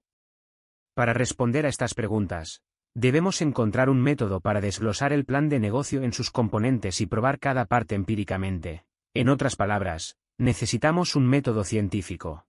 Para 0.93 1.13
responder 1.13 1.65
a 1.65 1.69
estas 1.69 1.93
preguntas, 1.93 2.64
debemos 2.95 3.41
encontrar 3.41 3.89
un 3.89 4.01
método 4.01 4.39
para 4.39 4.61
desglosar 4.61 5.11
el 5.11 5.25
plan 5.25 5.49
de 5.49 5.59
negocio 5.59 6.01
en 6.01 6.13
sus 6.13 6.31
componentes 6.31 7.01
y 7.01 7.05
probar 7.05 7.39
cada 7.39 7.65
parte 7.65 7.93
empíricamente. 7.93 8.85
En 9.13 9.29
otras 9.29 9.55
palabras, 9.55 10.17
necesitamos 10.37 11.15
un 11.15 11.27
método 11.27 11.63
científico. 11.63 12.47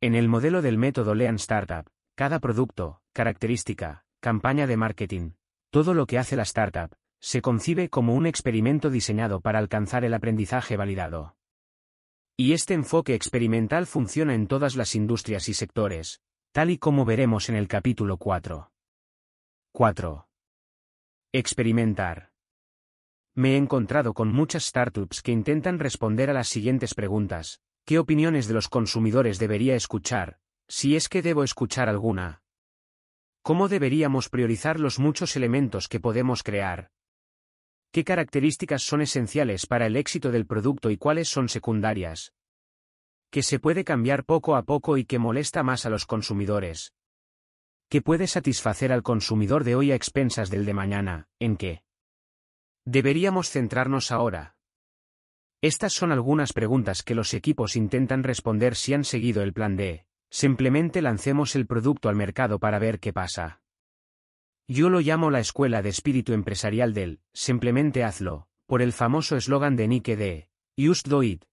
En 0.00 0.14
el 0.14 0.28
modelo 0.28 0.62
del 0.62 0.78
método 0.78 1.14
Lean 1.14 1.36
Startup, 1.36 1.86
cada 2.14 2.38
producto, 2.38 3.00
característica, 3.12 4.04
campaña 4.20 4.66
de 4.66 4.76
marketing, 4.76 5.30
todo 5.70 5.94
lo 5.94 6.06
que 6.06 6.18
hace 6.18 6.36
la 6.36 6.42
startup, 6.42 6.94
se 7.20 7.42
concibe 7.42 7.88
como 7.88 8.14
un 8.14 8.26
experimento 8.26 8.90
diseñado 8.90 9.40
para 9.40 9.58
alcanzar 9.58 10.04
el 10.04 10.14
aprendizaje 10.14 10.76
validado. 10.76 11.36
Y 12.36 12.52
este 12.52 12.74
enfoque 12.74 13.14
experimental 13.14 13.86
funciona 13.86 14.34
en 14.34 14.46
todas 14.46 14.76
las 14.76 14.94
industrias 14.94 15.48
y 15.48 15.54
sectores, 15.54 16.20
tal 16.52 16.70
y 16.70 16.78
como 16.78 17.04
veremos 17.04 17.48
en 17.48 17.56
el 17.56 17.66
capítulo 17.66 18.18
4. 18.18 18.70
4. 19.72 20.26
Experimentar. 21.32 22.32
Me 23.36 23.52
he 23.52 23.56
encontrado 23.56 24.12
con 24.14 24.32
muchas 24.32 24.64
startups 24.64 25.22
que 25.22 25.30
intentan 25.30 25.78
responder 25.78 26.30
a 26.30 26.32
las 26.32 26.48
siguientes 26.48 26.94
preguntas. 26.94 27.60
¿Qué 27.84 27.98
opiniones 27.98 28.48
de 28.48 28.54
los 28.54 28.68
consumidores 28.68 29.38
debería 29.38 29.76
escuchar? 29.76 30.40
Si 30.68 30.96
es 30.96 31.08
que 31.08 31.22
debo 31.22 31.44
escuchar 31.44 31.88
alguna. 31.88 32.42
¿Cómo 33.42 33.68
deberíamos 33.68 34.28
priorizar 34.28 34.80
los 34.80 34.98
muchos 34.98 35.36
elementos 35.36 35.86
que 35.86 36.00
podemos 36.00 36.42
crear? 36.42 36.90
¿Qué 37.92 38.04
características 38.04 38.82
son 38.82 39.02
esenciales 39.02 39.66
para 39.66 39.86
el 39.86 39.96
éxito 39.96 40.32
del 40.32 40.46
producto 40.46 40.90
y 40.90 40.96
cuáles 40.96 41.28
son 41.28 41.48
secundarias? 41.48 42.32
que 43.30 43.42
se 43.42 43.58
puede 43.58 43.84
cambiar 43.84 44.24
poco 44.24 44.56
a 44.56 44.62
poco 44.62 44.96
y 44.96 45.04
que 45.04 45.18
molesta 45.18 45.62
más 45.62 45.84
a 45.84 45.90
los 45.90 46.06
consumidores, 46.06 46.94
que 47.88 48.02
puede 48.02 48.26
satisfacer 48.26 48.92
al 48.92 49.02
consumidor 49.02 49.64
de 49.64 49.74
hoy 49.74 49.92
a 49.92 49.94
expensas 49.94 50.50
del 50.50 50.64
de 50.64 50.74
mañana, 50.74 51.28
¿en 51.38 51.56
qué? 51.56 51.82
Deberíamos 52.84 53.50
centrarnos 53.50 54.12
ahora. 54.12 54.56
Estas 55.60 55.92
son 55.92 56.12
algunas 56.12 56.52
preguntas 56.52 57.02
que 57.02 57.14
los 57.14 57.34
equipos 57.34 57.76
intentan 57.76 58.22
responder 58.22 58.76
si 58.76 58.94
han 58.94 59.04
seguido 59.04 59.42
el 59.42 59.52
plan 59.52 59.76
D. 59.76 60.06
Simplemente 60.30 61.02
lancemos 61.02 61.56
el 61.56 61.66
producto 61.66 62.08
al 62.08 62.16
mercado 62.16 62.58
para 62.58 62.78
ver 62.78 63.00
qué 63.00 63.12
pasa. 63.12 63.62
Yo 64.68 64.90
lo 64.90 65.00
llamo 65.00 65.30
la 65.30 65.40
escuela 65.40 65.82
de 65.82 65.88
espíritu 65.88 66.34
empresarial 66.34 66.92
del, 66.92 67.20
simplemente 67.32 68.04
hazlo, 68.04 68.48
por 68.66 68.82
el 68.82 68.92
famoso 68.92 69.36
eslogan 69.36 69.76
de 69.76 69.88
Nike 69.88 70.16
de, 70.16 70.48
Just 70.78 71.08
do 71.08 71.22
it. 71.22 71.44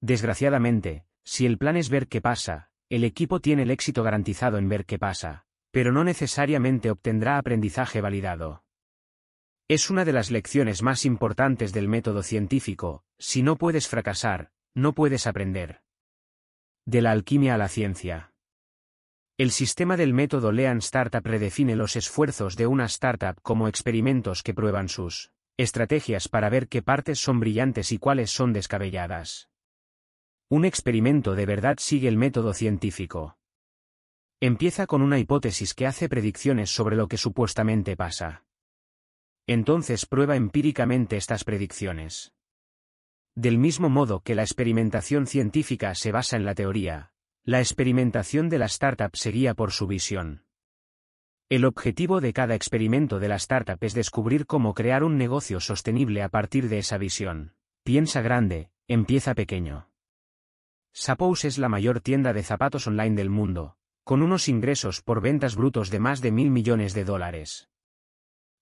Desgraciadamente, 0.00 1.04
si 1.24 1.46
el 1.46 1.58
plan 1.58 1.76
es 1.76 1.90
ver 1.90 2.08
qué 2.08 2.20
pasa, 2.20 2.71
el 2.92 3.04
equipo 3.04 3.40
tiene 3.40 3.62
el 3.62 3.70
éxito 3.70 4.02
garantizado 4.02 4.58
en 4.58 4.68
ver 4.68 4.84
qué 4.84 4.98
pasa, 4.98 5.46
pero 5.70 5.92
no 5.92 6.04
necesariamente 6.04 6.90
obtendrá 6.90 7.38
aprendizaje 7.38 8.02
validado. 8.02 8.64
Es 9.66 9.88
una 9.88 10.04
de 10.04 10.12
las 10.12 10.30
lecciones 10.30 10.82
más 10.82 11.06
importantes 11.06 11.72
del 11.72 11.88
método 11.88 12.22
científico, 12.22 13.02
si 13.18 13.42
no 13.42 13.56
puedes 13.56 13.88
fracasar, 13.88 14.50
no 14.74 14.92
puedes 14.92 15.26
aprender. 15.26 15.80
De 16.84 17.00
la 17.00 17.12
alquimia 17.12 17.54
a 17.54 17.56
la 17.56 17.68
ciencia. 17.68 18.34
El 19.38 19.52
sistema 19.52 19.96
del 19.96 20.12
método 20.12 20.52
Lean 20.52 20.76
Startup 20.78 21.24
redefine 21.24 21.76
los 21.76 21.96
esfuerzos 21.96 22.56
de 22.56 22.66
una 22.66 22.84
startup 22.84 23.40
como 23.40 23.68
experimentos 23.68 24.42
que 24.42 24.52
prueban 24.52 24.90
sus 24.90 25.32
estrategias 25.56 26.28
para 26.28 26.50
ver 26.50 26.68
qué 26.68 26.82
partes 26.82 27.18
son 27.18 27.40
brillantes 27.40 27.90
y 27.90 27.96
cuáles 27.96 28.30
son 28.30 28.52
descabelladas. 28.52 29.48
Un 30.52 30.66
experimento 30.66 31.34
de 31.34 31.46
verdad 31.46 31.78
sigue 31.80 32.08
el 32.08 32.18
método 32.18 32.52
científico. 32.52 33.38
Empieza 34.38 34.86
con 34.86 35.00
una 35.00 35.18
hipótesis 35.18 35.72
que 35.72 35.86
hace 35.86 36.10
predicciones 36.10 36.68
sobre 36.68 36.94
lo 36.94 37.08
que 37.08 37.16
supuestamente 37.16 37.96
pasa. 37.96 38.44
Entonces 39.46 40.04
prueba 40.04 40.36
empíricamente 40.36 41.16
estas 41.16 41.44
predicciones. 41.44 42.34
Del 43.34 43.56
mismo 43.56 43.88
modo 43.88 44.20
que 44.20 44.34
la 44.34 44.42
experimentación 44.42 45.26
científica 45.26 45.94
se 45.94 46.12
basa 46.12 46.36
en 46.36 46.44
la 46.44 46.54
teoría, 46.54 47.14
la 47.44 47.60
experimentación 47.60 48.50
de 48.50 48.58
la 48.58 48.66
startup 48.66 49.16
seguía 49.16 49.54
por 49.54 49.72
su 49.72 49.86
visión. 49.86 50.44
El 51.48 51.64
objetivo 51.64 52.20
de 52.20 52.34
cada 52.34 52.54
experimento 52.54 53.20
de 53.20 53.28
la 53.28 53.36
startup 53.36 53.78
es 53.80 53.94
descubrir 53.94 54.44
cómo 54.44 54.74
crear 54.74 55.02
un 55.02 55.16
negocio 55.16 55.60
sostenible 55.60 56.22
a 56.22 56.28
partir 56.28 56.68
de 56.68 56.76
esa 56.76 56.98
visión. 56.98 57.54
Piensa 57.84 58.20
grande, 58.20 58.70
empieza 58.86 59.34
pequeño. 59.34 59.88
Suppose 60.92 61.48
es 61.48 61.58
la 61.58 61.68
mayor 61.68 62.00
tienda 62.00 62.32
de 62.32 62.42
zapatos 62.42 62.86
online 62.86 63.16
del 63.16 63.30
mundo, 63.30 63.76
con 64.04 64.22
unos 64.22 64.48
ingresos 64.48 65.00
por 65.00 65.20
ventas 65.20 65.56
brutos 65.56 65.90
de 65.90 66.00
más 66.00 66.20
de 66.20 66.32
mil 66.32 66.50
millones 66.50 66.92
de 66.92 67.04
dólares. 67.04 67.68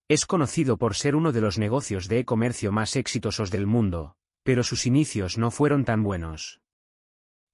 Es 0.07 0.25
conocido 0.25 0.77
por 0.77 0.95
ser 0.95 1.15
uno 1.15 1.31
de 1.31 1.41
los 1.41 1.57
negocios 1.57 2.07
de 2.07 2.19
e-comercio 2.19 2.71
más 2.71 2.95
exitosos 2.95 3.51
del 3.51 3.67
mundo, 3.67 4.15
pero 4.43 4.63
sus 4.63 4.85
inicios 4.85 5.37
no 5.37 5.51
fueron 5.51 5.85
tan 5.85 6.03
buenos. 6.03 6.61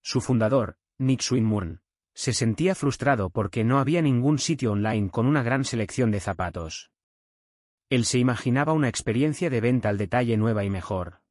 Su 0.02 0.22
fundador, 0.22 0.78
Nick 0.98 1.22
Swinburne, 1.22 1.80
se 2.14 2.34
sentía 2.34 2.74
frustrado 2.74 3.30
porque 3.30 3.64
no 3.64 3.80
había 3.80 4.02
ningún 4.02 4.40
sitio 4.40 4.72
online 4.72 5.10
con 5.10 5.28
una 5.28 5.44
gran 5.44 5.66
selección 5.66 6.12
de 6.12 6.20
zapatos. 6.20 6.91
Él 7.90 8.06
se 8.06 8.18
imaginaba 8.18 8.74
una 8.74 8.90
experiencia 8.90 9.49
de 9.49 9.62
venta 9.62 9.90
al 9.90 9.98
detalle 9.98 10.36
nueva 10.38 10.64
y 10.64 10.70
mejor. 10.70 11.22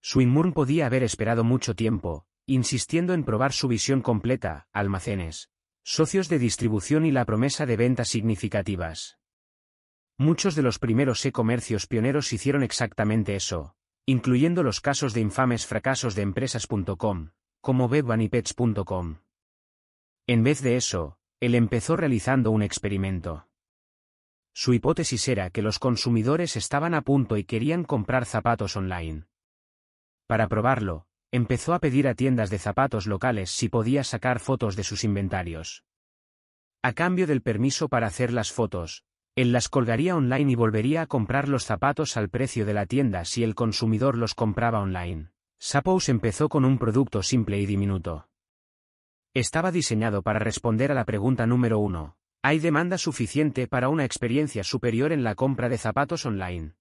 Swinburne 0.00 0.52
podía 0.52 0.86
haber 0.86 1.02
esperado 1.02 1.44
mucho 1.44 1.74
tiempo, 1.74 2.26
insistiendo 2.46 3.14
en 3.14 3.24
probar 3.24 3.52
su 3.52 3.68
visión 3.68 4.00
completa, 4.00 4.66
almacenes, 4.72 5.50
socios 5.84 6.28
de 6.28 6.38
distribución 6.38 7.06
y 7.06 7.10
la 7.10 7.24
promesa 7.24 7.66
de 7.66 7.76
ventas 7.76 8.08
significativas. 8.08 9.18
Muchos 10.18 10.54
de 10.54 10.62
los 10.62 10.78
primeros 10.78 11.24
e-comercios 11.24 11.86
pioneros 11.86 12.32
hicieron 12.32 12.62
exactamente 12.62 13.34
eso, 13.34 13.74
incluyendo 14.06 14.62
los 14.62 14.80
casos 14.80 15.14
de 15.14 15.20
infames 15.20 15.66
fracasos 15.66 16.14
de 16.14 16.22
empresas.com, 16.22 17.30
como 17.60 17.86
webbunnypets.com. 17.86 19.18
En 20.26 20.42
vez 20.44 20.62
de 20.62 20.76
eso, 20.76 21.18
él 21.40 21.54
empezó 21.54 21.96
realizando 21.96 22.50
un 22.50 22.62
experimento. 22.62 23.48
Su 24.54 24.74
hipótesis 24.74 25.26
era 25.28 25.50
que 25.50 25.62
los 25.62 25.78
consumidores 25.78 26.56
estaban 26.56 26.94
a 26.94 27.02
punto 27.02 27.36
y 27.36 27.44
querían 27.44 27.84
comprar 27.84 28.26
zapatos 28.26 28.76
online. 28.76 29.24
Para 30.26 30.46
probarlo, 30.46 31.06
empezó 31.32 31.72
a 31.72 31.78
pedir 31.78 32.06
a 32.06 32.14
tiendas 32.14 32.50
de 32.50 32.58
zapatos 32.58 33.06
locales 33.06 33.50
si 33.50 33.68
podía 33.68 34.04
sacar 34.04 34.38
fotos 34.38 34.76
de 34.76 34.84
sus 34.84 35.02
inventarios. 35.02 35.82
A 36.82 36.92
cambio 36.92 37.26
del 37.26 37.40
permiso 37.40 37.88
para 37.88 38.06
hacer 38.06 38.32
las 38.32 38.52
fotos, 38.52 39.04
él 39.34 39.50
las 39.50 39.70
colgaría 39.70 40.14
online 40.14 40.52
y 40.52 40.54
volvería 40.54 41.02
a 41.02 41.06
comprar 41.06 41.48
los 41.48 41.64
zapatos 41.64 42.18
al 42.18 42.28
precio 42.28 42.66
de 42.66 42.74
la 42.74 42.84
tienda 42.84 43.24
si 43.24 43.42
el 43.42 43.54
consumidor 43.54 44.18
los 44.18 44.34
compraba 44.34 44.80
online. 44.80 45.30
Suppose 45.58 46.10
empezó 46.10 46.50
con 46.50 46.66
un 46.66 46.76
producto 46.76 47.22
simple 47.22 47.58
y 47.58 47.64
diminuto. 47.64 48.28
Estaba 49.32 49.72
diseñado 49.72 50.22
para 50.22 50.38
responder 50.38 50.92
a 50.92 50.94
la 50.94 51.06
pregunta 51.06 51.46
número 51.46 51.78
uno. 51.78 52.18
¿Hay 52.42 52.58
demanda 52.58 52.98
suficiente 52.98 53.68
para 53.68 53.88
una 53.88 54.04
experiencia 54.04 54.64
superior 54.64 55.12
en 55.12 55.24
la 55.24 55.34
compra 55.34 55.70
de 55.70 55.78
zapatos 55.78 56.26
online? 56.26 56.74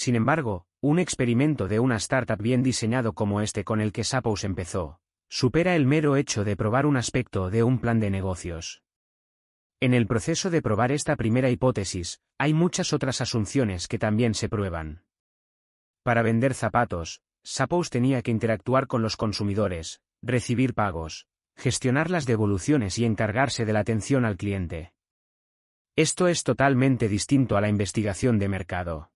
Sin 0.00 0.16
embargo, 0.16 0.64
un 0.80 0.98
experimento 0.98 1.68
de 1.68 1.78
una 1.78 1.96
startup 1.96 2.40
bien 2.40 2.62
diseñado 2.62 3.12
como 3.12 3.42
este 3.42 3.64
con 3.64 3.82
el 3.82 3.92
que 3.92 4.02
Suppose 4.02 4.46
empezó, 4.46 4.98
supera 5.28 5.76
el 5.76 5.84
mero 5.84 6.16
hecho 6.16 6.42
de 6.42 6.56
probar 6.56 6.86
un 6.86 6.96
aspecto 6.96 7.50
de 7.50 7.62
un 7.64 7.78
plan 7.78 8.00
de 8.00 8.08
negocios. 8.08 8.82
En 9.78 9.92
el 9.92 10.06
proceso 10.06 10.48
de 10.48 10.62
probar 10.62 10.90
esta 10.90 11.16
primera 11.16 11.50
hipótesis, 11.50 12.22
hay 12.38 12.54
muchas 12.54 12.94
otras 12.94 13.20
asunciones 13.20 13.88
que 13.88 13.98
también 13.98 14.32
se 14.32 14.48
prueban. 14.48 15.04
Para 16.02 16.22
vender 16.22 16.54
zapatos, 16.54 17.20
Suppose 17.44 17.90
tenía 17.90 18.22
que 18.22 18.30
interactuar 18.30 18.86
con 18.86 19.02
los 19.02 19.18
consumidores, 19.18 20.00
recibir 20.22 20.72
pagos, 20.72 21.26
gestionar 21.58 22.08
las 22.08 22.24
devoluciones 22.24 22.98
y 22.98 23.04
encargarse 23.04 23.66
de 23.66 23.74
la 23.74 23.80
atención 23.80 24.24
al 24.24 24.38
cliente. 24.38 24.94
Esto 25.94 26.26
es 26.26 26.42
totalmente 26.42 27.06
distinto 27.06 27.58
a 27.58 27.60
la 27.60 27.68
investigación 27.68 28.38
de 28.38 28.48
mercado. 28.48 29.09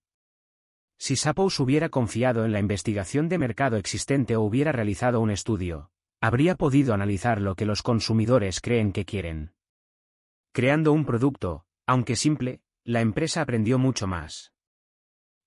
Si 0.97 1.15
Suppose 1.15 1.61
hubiera 1.61 1.89
confiado 1.89 2.45
en 2.45 2.51
la 2.51 2.59
investigación 2.59 3.29
de 3.29 3.37
mercado 3.37 3.77
existente 3.77 4.35
o 4.35 4.41
hubiera 4.41 4.71
realizado 4.71 5.19
un 5.19 5.29
estudio, 5.29 5.91
habría 6.21 6.55
podido 6.55 6.93
analizar 6.93 7.41
lo 7.41 7.55
que 7.55 7.65
los 7.65 7.83
consumidores 7.83 8.61
creen 8.61 8.91
que 8.91 9.05
quieren. 9.05 9.53
Creando 10.53 10.93
un 10.93 11.05
producto, 11.05 11.65
aunque 11.85 12.15
simple, 12.15 12.61
la 12.83 13.01
empresa 13.01 13.41
aprendió 13.41 13.77
mucho 13.77 14.07
más. 14.07 14.53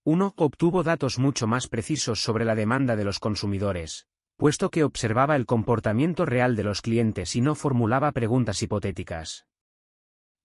Uno 0.05 0.35
obtuvo 0.37 0.83
datos 0.83 1.19
mucho 1.19 1.47
más 1.47 1.67
precisos 1.67 2.23
sobre 2.23 2.45
la 2.45 2.55
demanda 2.55 2.95
de 2.95 3.05
los 3.05 3.19
consumidores, 3.19 4.07
puesto 4.37 4.71
que 4.71 4.85
observaba 4.85 5.35
el 5.35 5.47
comportamiento 5.47 6.25
real 6.25 6.55
de 6.55 6.63
los 6.63 6.81
clientes 6.81 7.35
y 7.35 7.41
no 7.41 7.57
formulaba 7.57 8.13
preguntas 8.13 8.63
hipotéticas. 8.63 9.48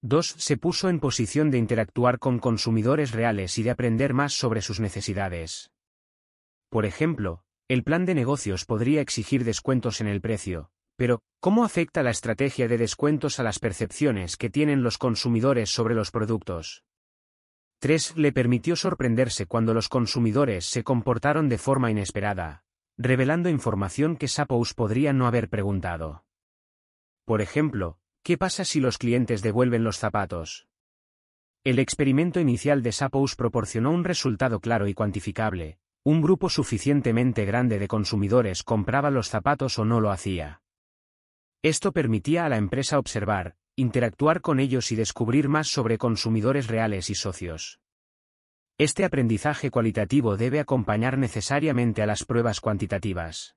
2. 0.05 0.35
Se 0.38 0.57
puso 0.57 0.89
en 0.89 0.99
posición 0.99 1.49
de 1.49 1.57
interactuar 1.57 2.19
con 2.19 2.38
consumidores 2.38 3.11
reales 3.11 3.57
y 3.57 3.63
de 3.63 3.71
aprender 3.71 4.13
más 4.13 4.34
sobre 4.34 4.61
sus 4.61 4.81
necesidades. 4.81 5.71
Por 6.69 6.85
ejemplo, 6.85 7.45
el 7.69 7.85
plan 7.85 8.03
de 8.03 8.13
negocios 8.13 8.65
podría 8.65 8.99
exigir 8.99 9.45
descuentos 9.45 10.01
en 10.01 10.07
el 10.07 10.19
precio, 10.19 10.71
pero, 10.97 11.21
¿cómo 11.39 11.63
afecta 11.63 12.03
la 12.03 12.09
estrategia 12.09 12.67
de 12.67 12.77
descuentos 12.77 13.39
a 13.39 13.43
las 13.43 13.59
percepciones 13.59 14.35
que 14.35 14.49
tienen 14.49 14.84
los 14.84 14.97
consumidores 14.97 15.69
sobre 15.69 15.95
los 15.95 16.11
productos? 16.11 16.84
3. 17.80 18.17
Le 18.17 18.34
permitió 18.34 18.75
sorprenderse 18.75 19.45
cuando 19.45 19.73
los 19.73 19.88
consumidores 19.88 20.65
se 20.65 20.84
comportaron 20.84 21.47
de 21.47 21.57
forma 21.57 21.89
inesperada, 21.89 22.65
revelando 22.97 23.47
información 23.47 24.17
que 24.17 24.27
Suppose 24.27 24.73
podría 24.73 25.13
no 25.13 25.27
haber 25.27 25.49
preguntado. 25.49 26.25
Por 27.25 27.41
ejemplo, 27.41 27.99
¿qué 28.23 28.37
pasa 28.37 28.63
si 28.63 28.79
los 28.79 28.97
clientes 28.97 29.41
devuelven 29.41 29.83
los 29.83 29.97
zapatos? 29.97 30.67
El 31.65 31.77
experimento 31.77 32.39
inicial 32.39 32.81
de 32.81 32.93
Suppose 32.93 33.35
proporcionó 33.35 33.91
un 33.91 34.05
resultado 34.05 34.61
claro 34.61 34.87
y 34.87 34.93
cuantificable. 34.93 35.77
Un 36.05 36.21
grupo 36.21 36.49
suficientemente 36.49 37.45
grande 37.45 37.79
de 37.79 37.87
consumidores 37.87 38.63
compraba 38.63 39.11
los 39.11 39.29
zapatos 39.29 39.77
o 39.79 39.85
no 39.85 40.01
lo 40.01 40.11
hacía. 40.11 40.61
Esto 41.61 41.91
permitía 41.93 42.45
a 42.45 42.49
la 42.49 42.57
empresa 42.57 42.99
observar, 42.99 43.55
interactuar 43.75 44.41
con 44.41 44.59
ellos 44.59 44.91
y 44.91 44.95
descubrir 44.95 45.47
más 45.47 45.67
sobre 45.67 45.97
consumidores 45.97 46.67
reales 46.67 47.09
y 47.09 47.15
socios. 47.15 47.79
Este 48.77 49.05
aprendizaje 49.05 49.69
cualitativo 49.69 50.35
debe 50.35 50.59
acompañar 50.59 51.17
necesariamente 51.17 52.01
a 52.01 52.05
las 52.05 52.23
pruebas 52.25 52.59
cuantitativas. 52.59 53.55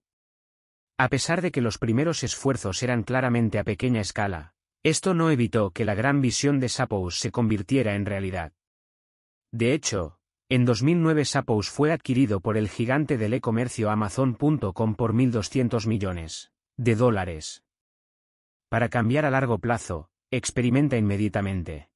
A 0.98 1.08
pesar 1.08 1.42
de 1.42 1.50
que 1.50 1.60
los 1.60 1.78
primeros 1.78 2.22
esfuerzos 2.22 2.82
eran 2.82 3.02
claramente 3.02 3.58
a 3.58 3.64
pequeña 3.64 4.00
escala, 4.00 4.55
esto 4.88 5.14
no 5.14 5.32
evitó 5.32 5.72
que 5.72 5.84
la 5.84 5.96
gran 5.96 6.20
visión 6.20 6.60
de 6.60 6.68
Suppose 6.68 7.18
se 7.18 7.32
convirtiera 7.32 7.96
en 7.96 8.06
realidad. 8.06 8.52
De 9.50 9.72
hecho, 9.72 10.20
En 10.48 10.64
2009 10.64 11.24
Sapous 11.24 11.68
fue 11.68 11.90
adquirido 11.90 12.38
por 12.38 12.56
el 12.56 12.68
gigante 12.68 13.18
del 13.18 13.34
e-comercio 13.34 13.90
Amazon.com 13.90 14.94
por 14.94 15.12
1.200 15.12 15.88
millones 15.88 16.52
de 16.76 16.94
dólares. 16.94 17.64
Para 18.68 18.88
cambiar 18.88 19.24
a 19.24 19.30
largo 19.30 19.58
plazo, 19.58 20.08
experimenta 20.30 20.96
inmediatamente. 20.96 21.88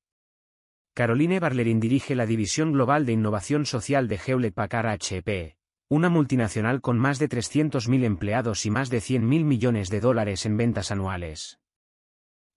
Caroline 0.92 1.38
Barlerin 1.38 1.78
dirige 1.78 2.16
la 2.16 2.26
División 2.26 2.72
Global 2.72 3.06
de 3.06 3.12
Innovación 3.12 3.66
Social 3.66 4.08
de 4.08 4.18
Hewlett 4.18 4.54
Packard 4.54 4.88
HP, 4.88 5.56
una 5.88 6.08
multinacional 6.08 6.80
con 6.80 6.98
más 6.98 7.20
de 7.20 7.28
300.000 7.28 8.02
empleados 8.02 8.66
y 8.66 8.70
más 8.72 8.90
de 8.90 8.98
100.000 8.98 9.44
millones 9.44 9.90
de 9.90 10.00
dólares 10.00 10.44
en 10.44 10.56
ventas 10.56 10.90
anuales. 10.90 11.60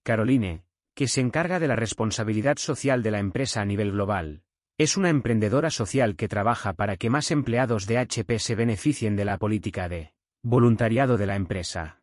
Caroline, 0.04 0.64
que 0.94 1.08
se 1.08 1.22
encarga 1.22 1.58
de 1.58 1.66
la 1.66 1.76
responsabilidad 1.76 2.58
social 2.58 3.02
de 3.02 3.10
la 3.10 3.18
empresa 3.18 3.62
a 3.62 3.64
nivel 3.64 3.90
global, 3.90 4.42
es 4.76 4.98
una 4.98 5.08
emprendedora 5.08 5.70
social 5.70 6.14
que 6.14 6.28
trabaja 6.28 6.74
para 6.74 6.98
que 6.98 7.08
más 7.08 7.30
empleados 7.30 7.86
de 7.86 7.98
HP 7.98 8.38
se 8.38 8.54
beneficien 8.54 9.16
de 9.16 9.24
la 9.24 9.38
política 9.38 9.88
de 9.88 10.12
voluntariado 10.42 11.16
de 11.16 11.26
la 11.26 11.36
empresa. 11.36 12.02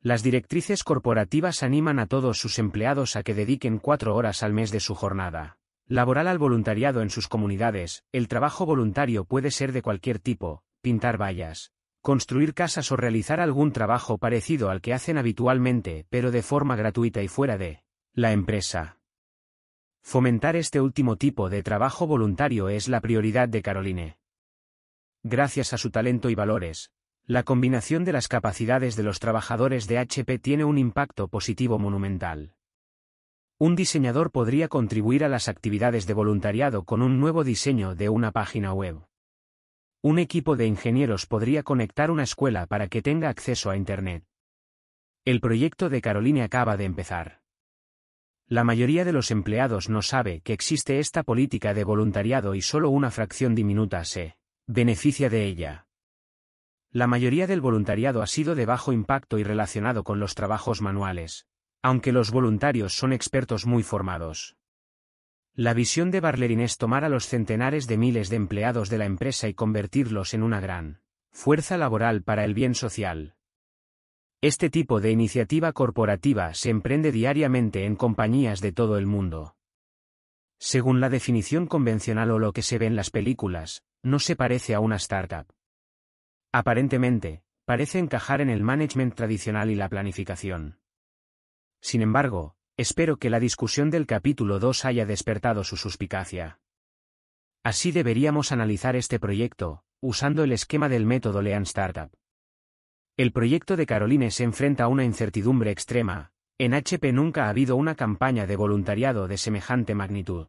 Las 0.00 0.22
directrices 0.22 0.82
corporativas 0.82 1.62
animan 1.62 1.98
a 1.98 2.06
todos 2.06 2.38
sus 2.38 2.58
empleados 2.58 3.16
a 3.16 3.22
que 3.22 3.34
dediquen 3.34 3.78
cuatro 3.78 4.16
horas 4.16 4.42
al 4.42 4.54
mes 4.54 4.70
de 4.70 4.80
su 4.80 4.94
jornada 4.94 5.58
laboral 5.86 6.28
al 6.28 6.38
voluntariado 6.38 7.02
en 7.02 7.10
sus 7.10 7.28
comunidades. 7.28 8.04
El 8.12 8.28
trabajo 8.28 8.64
voluntario 8.64 9.26
puede 9.26 9.50
ser 9.50 9.72
de 9.72 9.82
cualquier 9.82 10.18
tipo, 10.18 10.62
pintar 10.80 11.20
vallas, 11.20 11.72
construir 12.04 12.52
casas 12.52 12.92
o 12.92 12.96
realizar 12.96 13.40
algún 13.40 13.72
trabajo 13.72 14.18
parecido 14.18 14.68
al 14.68 14.82
que 14.82 14.92
hacen 14.92 15.16
habitualmente, 15.16 16.04
pero 16.10 16.30
de 16.30 16.42
forma 16.42 16.76
gratuita 16.76 17.22
y 17.22 17.28
fuera 17.28 17.56
de 17.56 17.82
la 18.12 18.32
empresa. 18.32 18.98
Fomentar 20.02 20.54
este 20.54 20.82
último 20.82 21.16
tipo 21.16 21.48
de 21.48 21.62
trabajo 21.62 22.06
voluntario 22.06 22.68
es 22.68 22.88
la 22.88 23.00
prioridad 23.00 23.48
de 23.48 23.62
Caroline. 23.62 24.18
Gracias 25.22 25.72
a 25.72 25.78
su 25.78 25.90
talento 25.90 26.28
y 26.28 26.34
valores, 26.34 26.90
la 27.24 27.42
combinación 27.42 28.04
de 28.04 28.12
las 28.12 28.28
capacidades 28.28 28.96
de 28.96 29.02
los 29.02 29.18
trabajadores 29.18 29.86
de 29.86 29.96
HP 29.96 30.38
tiene 30.40 30.64
un 30.66 30.76
impacto 30.76 31.28
positivo 31.28 31.78
monumental. 31.78 32.52
Un 33.56 33.76
diseñador 33.76 34.30
podría 34.30 34.68
contribuir 34.68 35.24
a 35.24 35.30
las 35.30 35.48
actividades 35.48 36.06
de 36.06 36.12
voluntariado 36.12 36.84
con 36.84 37.00
un 37.00 37.18
nuevo 37.18 37.44
diseño 37.44 37.94
de 37.94 38.10
una 38.10 38.30
página 38.30 38.74
web. 38.74 39.06
Un 40.06 40.18
equipo 40.18 40.54
de 40.54 40.66
ingenieros 40.66 41.24
podría 41.24 41.62
conectar 41.62 42.10
una 42.10 42.24
escuela 42.24 42.66
para 42.66 42.88
que 42.88 43.00
tenga 43.00 43.30
acceso 43.30 43.70
a 43.70 43.76
Internet. 43.78 44.22
El 45.24 45.40
proyecto 45.40 45.88
de 45.88 46.02
Caroline 46.02 46.42
acaba 46.42 46.76
de 46.76 46.84
empezar. 46.84 47.40
La 48.46 48.64
mayoría 48.64 49.06
de 49.06 49.14
los 49.14 49.30
empleados 49.30 49.88
no 49.88 50.02
sabe 50.02 50.42
que 50.42 50.52
existe 50.52 50.98
esta 50.98 51.22
política 51.22 51.72
de 51.72 51.84
voluntariado 51.84 52.54
y 52.54 52.60
solo 52.60 52.90
una 52.90 53.10
fracción 53.10 53.54
diminuta 53.54 54.04
se 54.04 54.36
beneficia 54.66 55.30
de 55.30 55.46
ella. 55.46 55.86
La 56.90 57.06
mayoría 57.06 57.46
del 57.46 57.62
voluntariado 57.62 58.20
ha 58.20 58.26
sido 58.26 58.54
de 58.54 58.66
bajo 58.66 58.92
impacto 58.92 59.38
y 59.38 59.42
relacionado 59.42 60.04
con 60.04 60.20
los 60.20 60.34
trabajos 60.34 60.82
manuales, 60.82 61.46
aunque 61.80 62.12
los 62.12 62.30
voluntarios 62.30 62.92
son 62.94 63.14
expertos 63.14 63.64
muy 63.64 63.82
formados. 63.82 64.58
La 65.56 65.72
visión 65.72 66.10
de 66.10 66.18
Barlerin 66.18 66.58
es 66.58 66.78
tomar 66.78 67.04
a 67.04 67.08
los 67.08 67.28
centenares 67.28 67.86
de 67.86 67.96
miles 67.96 68.28
de 68.28 68.34
empleados 68.34 68.90
de 68.90 68.98
la 68.98 69.04
empresa 69.04 69.46
y 69.46 69.54
convertirlos 69.54 70.34
en 70.34 70.42
una 70.42 70.58
gran 70.58 71.00
fuerza 71.30 71.76
laboral 71.76 72.24
para 72.24 72.44
el 72.44 72.54
bien 72.54 72.74
social. 72.74 73.36
Este 74.40 74.68
tipo 74.68 75.00
de 75.00 75.12
iniciativa 75.12 75.72
corporativa 75.72 76.54
se 76.54 76.70
emprende 76.70 77.12
diariamente 77.12 77.84
en 77.84 77.94
compañías 77.94 78.60
de 78.60 78.72
todo 78.72 78.98
el 78.98 79.06
mundo. 79.06 79.56
Según 80.58 81.00
la 81.00 81.08
definición 81.08 81.68
convencional 81.68 82.32
o 82.32 82.40
lo 82.40 82.52
que 82.52 82.62
se 82.62 82.78
ve 82.78 82.86
en 82.86 82.96
las 82.96 83.10
películas, 83.10 83.84
no 84.02 84.18
se 84.18 84.34
parece 84.34 84.74
a 84.74 84.80
una 84.80 84.96
startup. 84.96 85.46
Aparentemente, 86.50 87.44
parece 87.64 88.00
encajar 88.00 88.40
en 88.40 88.50
el 88.50 88.62
management 88.62 89.14
tradicional 89.14 89.70
y 89.70 89.76
la 89.76 89.88
planificación. 89.88 90.80
Sin 91.80 92.02
embargo, 92.02 92.56
espero 92.76 93.18
que 93.18 93.30
la 93.30 93.40
discusión 93.40 93.90
del 93.90 94.06
capítulo 94.06 94.58
2 94.58 94.84
haya 94.84 95.06
despertado 95.06 95.62
su 95.64 95.76
suspicacia. 95.76 96.58
Así 97.62 97.92
deberíamos 97.92 98.52
analizar 98.52 98.96
este 98.96 99.20
proyecto, 99.20 99.84
usando 100.00 100.42
el 100.42 100.52
esquema 100.52 100.88
del 100.88 101.06
método 101.06 101.40
Lean 101.40 101.62
Startup. 101.62 102.10
El 103.16 103.32
proyecto 103.32 103.76
de 103.76 103.86
Caroline 103.86 104.30
se 104.30 104.42
enfrenta 104.42 104.84
a 104.84 104.88
una 104.88 105.04
incertidumbre 105.04 105.70
extrema, 105.70 106.32
en 106.58 106.74
HP 106.74 107.12
nunca 107.12 107.46
ha 107.46 107.48
habido 107.48 107.76
una 107.76 107.94
campaña 107.94 108.46
de 108.46 108.56
voluntariado 108.56 109.28
de 109.28 109.38
semejante 109.38 109.94
magnitud. 109.94 110.48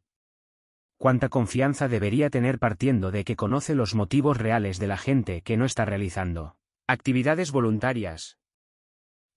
¿Cuánta 0.97 1.29
confianza 1.29 1.87
debería 1.87 2.29
tener 2.29 2.57
partiendo 2.57 3.11
de 3.11 3.23
que 3.23 3.35
conoce 3.35 3.75
los 3.75 3.95
motivos 3.95 4.37
reales 4.37 4.79
de 4.79 4.87
la 4.87 4.97
gente 4.97 5.41
que 5.41 5.57
no 5.57 5.65
está 5.65 5.85
realizando 5.85 6.57
actividades 6.87 7.51
voluntarias? 7.51 8.37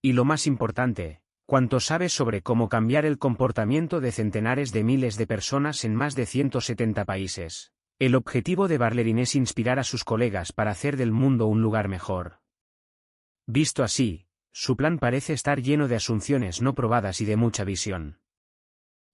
Y 0.00 0.12
lo 0.12 0.24
más 0.24 0.46
importante, 0.46 1.20
¿cuánto 1.48 1.80
sabe 1.80 2.10
sobre 2.10 2.42
cómo 2.42 2.68
cambiar 2.68 3.06
el 3.06 3.16
comportamiento 3.16 4.02
de 4.02 4.12
centenares 4.12 4.70
de 4.70 4.84
miles 4.84 5.16
de 5.16 5.26
personas 5.26 5.82
en 5.86 5.94
más 5.94 6.14
de 6.14 6.26
170 6.26 7.06
países? 7.06 7.72
El 7.98 8.16
objetivo 8.16 8.68
de 8.68 8.76
Barlerin 8.76 9.18
es 9.18 9.34
inspirar 9.34 9.78
a 9.78 9.84
sus 9.84 10.04
colegas 10.04 10.52
para 10.52 10.72
hacer 10.72 10.98
del 10.98 11.10
mundo 11.10 11.46
un 11.46 11.62
lugar 11.62 11.88
mejor. 11.88 12.40
Visto 13.46 13.82
así, 13.82 14.26
su 14.52 14.76
plan 14.76 14.98
parece 14.98 15.32
estar 15.32 15.62
lleno 15.62 15.88
de 15.88 15.96
asunciones 15.96 16.60
no 16.60 16.74
probadas 16.74 17.22
y 17.22 17.24
de 17.24 17.36
mucha 17.36 17.64
visión. 17.64 18.18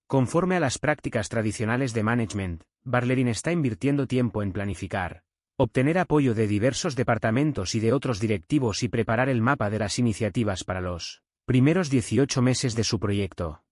Conforme 0.09 0.57
a 0.57 0.61
las 0.61 0.81
prácticas 0.81 1.29
tradicionales 1.29 1.95
de 1.95 2.03
management, 2.03 2.65
Barlerin 2.83 3.29
está 3.29 3.53
invirtiendo 3.53 4.09
tiempo 4.09 4.43
en 4.43 4.51
planificar, 4.51 5.23
obtener 5.57 5.99
apoyo 5.99 6.35
de 6.35 6.49
diversos 6.49 6.97
departamentos 6.97 7.77
y 7.77 7.81
de 7.81 7.93
otros 7.93 8.19
directivos 8.19 8.83
y 8.83 8.89
preparar 8.89 9.29
el 9.29 9.41
mapa 9.41 9.71
de 9.71 9.79
las 9.79 10.01
iniciativas 10.01 10.65
para 10.65 10.81
los 10.81 11.23
primeros 11.47 11.91
18 11.91 12.41
meses 12.41 12.75
de 12.75 12.85
su 12.85 12.99
proyecto. 12.99 13.63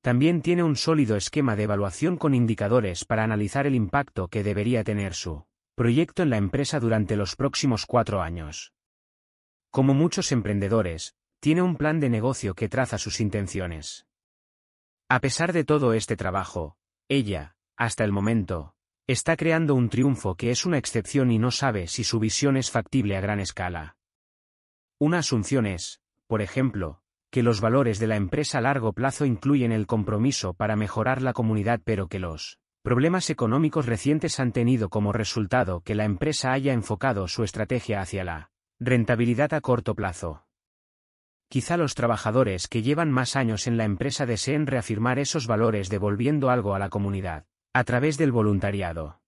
También 0.00 0.42
tiene 0.42 0.62
un 0.62 0.76
sólido 0.76 1.16
esquema 1.16 1.56
de 1.56 1.64
evaluación 1.64 2.16
con 2.16 2.34
indicadores 2.34 3.04
para 3.04 3.24
analizar 3.24 3.66
el 3.66 3.74
impacto 3.74 4.28
que 4.28 4.44
debería 4.44 4.84
tener 4.84 5.14
su 5.14 5.44
proyecto 5.74 6.22
en 6.22 6.30
la 6.30 6.36
empresa 6.36 6.78
durante 6.78 7.16
los 7.16 7.34
próximos 7.34 7.84
cuatro 7.84 8.22
años. 8.22 8.72
Como 9.70 9.92
muchos 9.92 10.30
emprendedores, 10.30 11.16
tiene 11.40 11.62
un 11.62 11.76
plan 11.76 11.98
de 11.98 12.10
negocio 12.10 12.54
que 12.54 12.68
traza 12.68 12.96
sus 12.96 13.20
intenciones. 13.20 14.06
A 15.08 15.20
pesar 15.20 15.52
de 15.52 15.64
todo 15.64 15.94
este 15.94 16.16
trabajo, 16.16 16.76
ella, 17.08 17.56
hasta 17.76 18.04
el 18.04 18.12
momento, 18.12 18.74
está 19.08 19.36
creando 19.36 19.74
un 19.74 19.88
triunfo 19.88 20.36
que 20.36 20.52
es 20.52 20.64
una 20.64 20.78
excepción 20.78 21.32
y 21.32 21.38
no 21.38 21.50
sabe 21.50 21.88
si 21.88 22.04
su 22.04 22.20
visión 22.20 22.56
es 22.56 22.70
factible 22.70 23.16
a 23.16 23.20
gran 23.20 23.40
escala. 23.40 23.96
Una 25.00 25.18
asunción 25.18 25.66
es, 25.66 26.00
por 26.28 26.42
ejemplo, 26.42 27.00
que 27.32 27.42
los 27.42 27.60
valores 27.60 27.98
de 27.98 28.06
la 28.06 28.14
empresa 28.14 28.58
a 28.58 28.60
largo 28.60 28.92
plazo 28.92 29.24
incluyen 29.24 29.72
el 29.72 29.88
compromiso 29.88 30.54
para 30.54 30.76
mejorar 30.76 31.22
la 31.22 31.32
comunidad 31.32 31.80
pero 31.82 32.06
que 32.06 32.20
los 32.20 32.60
problemas 32.84 33.28
económicos 33.30 33.86
recientes 33.86 34.38
han 34.38 34.52
tenido 34.52 34.88
como 34.88 35.12
resultado 35.12 35.80
que 35.80 35.96
la 35.96 36.04
empresa 36.04 36.52
haya 36.52 36.72
enfocado 36.72 37.26
su 37.26 37.42
estrategia 37.42 38.00
hacia 38.00 38.22
la 38.22 38.50
Rentabilidad 38.80 39.54
a 39.54 39.60
corto 39.60 39.96
plazo. 39.96 40.46
Quizá 41.48 41.76
los 41.76 41.96
trabajadores 41.96 42.68
que 42.68 42.82
llevan 42.82 43.10
más 43.10 43.34
años 43.34 43.66
en 43.66 43.76
la 43.76 43.84
empresa 43.84 44.24
deseen 44.24 44.68
reafirmar 44.68 45.18
esos 45.18 45.48
valores 45.48 45.88
devolviendo 45.88 46.48
algo 46.48 46.76
a 46.76 46.78
la 46.78 46.88
comunidad, 46.88 47.46
a 47.72 47.82
través 47.82 48.18
del 48.18 48.30
voluntariado. 48.30 49.20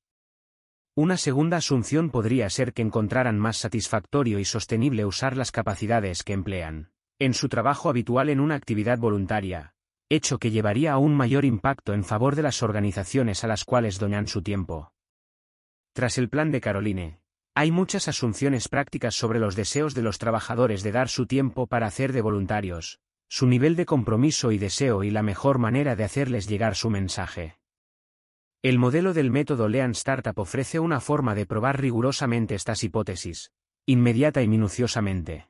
Una 1.01 1.17
segunda 1.17 1.57
asunción 1.57 2.11
podría 2.11 2.51
ser 2.51 2.75
que 2.75 2.83
encontraran 2.83 3.39
más 3.39 3.57
satisfactorio 3.57 4.39
y 4.39 4.45
sostenible 4.45 5.07
usar 5.07 5.35
las 5.35 5.51
capacidades 5.51 6.23
que 6.23 6.35
emplean 6.35 6.93
en 7.19 7.33
su 7.33 7.49
trabajo 7.49 7.89
habitual 7.89 8.29
en 8.29 8.39
una 8.39 8.55
actividad 8.55 8.99
voluntaria, 8.99 9.73
hecho 10.11 10.37
que 10.37 10.51
llevaría 10.51 10.93
a 10.93 10.99
un 10.99 11.15
mayor 11.15 11.47
impacto 11.47 11.95
en 11.95 12.05
favor 12.05 12.37
de 12.37 12.43
las 12.43 12.63
organizaciones 12.63 13.45
a 13.45 13.47
las 13.47 13.65
cuales 13.65 13.99
donan 13.99 14.27
su 14.29 14.43
tiempo. 14.43 14.93
Tras 15.95 16.19
el 16.19 16.29
plan 16.29 16.51
de 16.51 16.61
Caroline, 16.61 17.23
hay 17.55 17.71
muchas 17.71 18.07
asunciones 18.07 18.69
prácticas 18.69 19.15
sobre 19.15 19.39
los 19.39 19.57
deseos 19.57 19.95
de 19.95 20.03
los 20.03 20.19
trabajadores 20.19 20.83
de 20.83 20.93
dar 20.93 21.09
su 21.09 21.25
tiempo 21.25 21.67
para 21.67 21.87
hacer 21.87 22.13
de 22.13 22.21
voluntarios, 22.21 23.01
su 23.27 23.47
nivel 23.47 23.75
de 23.75 23.87
compromiso 23.87 24.53
y 24.53 24.59
deseo 24.59 25.03
y 25.03 25.09
la 25.09 25.23
mejor 25.23 25.57
manera 25.57 25.97
de 25.97 26.05
hacerles 26.05 26.47
llegar 26.47 26.75
su 26.75 26.91
mensaje. 26.91 27.60
El 28.63 28.79
modelo 28.79 29.15
del 29.15 29.31
método 29.31 29.69
Lean 29.69 29.93
Startup 29.93 30.39
ofrece 30.39 30.81
una 30.81 31.01
forma 31.01 31.35
de 31.35 31.47
probar 31.47 31.81
rigurosamente 31.81 32.55
estas 32.55 32.85
hipótesis, 32.85 33.53
inmediata 33.87 34.43
y 34.43 34.49
minuciosamente. 34.49 35.49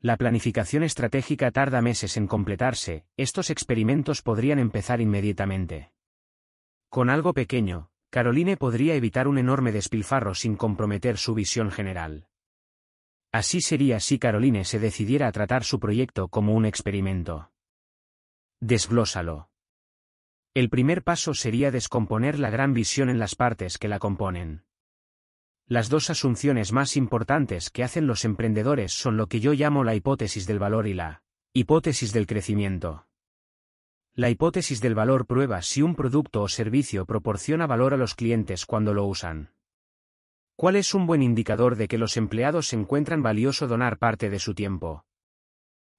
La 0.00 0.16
planificación 0.16 0.84
estratégica 0.84 1.50
tarda 1.50 1.82
meses 1.82 2.16
en 2.16 2.26
completarse, 2.26 3.04
estos 3.18 3.50
experimentos 3.50 4.22
podrían 4.22 4.58
empezar 4.58 5.02
inmediatamente. 5.02 5.92
Con 6.88 7.10
algo 7.10 7.34
pequeño, 7.34 7.90
Caroline 8.08 8.56
podría 8.56 8.94
evitar 8.94 9.28
un 9.28 9.36
enorme 9.36 9.70
despilfarro 9.70 10.34
sin 10.34 10.56
comprometer 10.56 11.18
su 11.18 11.34
visión 11.34 11.70
general. 11.70 12.26
Así 13.32 13.60
sería 13.60 14.00
si 14.00 14.18
Caroline 14.18 14.64
se 14.64 14.78
decidiera 14.78 15.26
a 15.26 15.32
tratar 15.32 15.62
su 15.62 15.78
proyecto 15.78 16.28
como 16.28 16.54
un 16.54 16.64
experimento. 16.64 17.50
Desglósalo. 18.60 19.50
El 20.54 20.70
primer 20.70 21.02
paso 21.02 21.34
sería 21.34 21.70
descomponer 21.70 22.38
la 22.38 22.50
gran 22.50 22.72
visión 22.72 23.10
en 23.10 23.18
las 23.18 23.34
partes 23.34 23.78
que 23.78 23.88
la 23.88 23.98
componen. 23.98 24.64
Las 25.66 25.90
dos 25.90 26.08
asunciones 26.08 26.72
más 26.72 26.96
importantes 26.96 27.70
que 27.70 27.84
hacen 27.84 28.06
los 28.06 28.24
emprendedores 28.24 28.92
son 28.92 29.18
lo 29.18 29.26
que 29.26 29.40
yo 29.40 29.52
llamo 29.52 29.84
la 29.84 29.94
hipótesis 29.94 30.46
del 30.46 30.58
valor 30.58 30.86
y 30.86 30.94
la 30.94 31.22
hipótesis 31.52 32.12
del 32.12 32.26
crecimiento. 32.26 33.06
La 34.14 34.30
hipótesis 34.30 34.80
del 34.80 34.94
valor 34.94 35.26
prueba 35.26 35.60
si 35.60 35.82
un 35.82 35.94
producto 35.94 36.42
o 36.42 36.48
servicio 36.48 37.04
proporciona 37.04 37.66
valor 37.66 37.92
a 37.92 37.98
los 37.98 38.14
clientes 38.14 38.64
cuando 38.64 38.94
lo 38.94 39.04
usan. 39.04 39.52
¿Cuál 40.56 40.76
es 40.76 40.94
un 40.94 41.06
buen 41.06 41.22
indicador 41.22 41.76
de 41.76 41.86
que 41.86 41.98
los 41.98 42.16
empleados 42.16 42.72
encuentran 42.72 43.22
valioso 43.22 43.68
donar 43.68 43.98
parte 43.98 44.30
de 44.30 44.40
su 44.40 44.54
tiempo? 44.54 45.04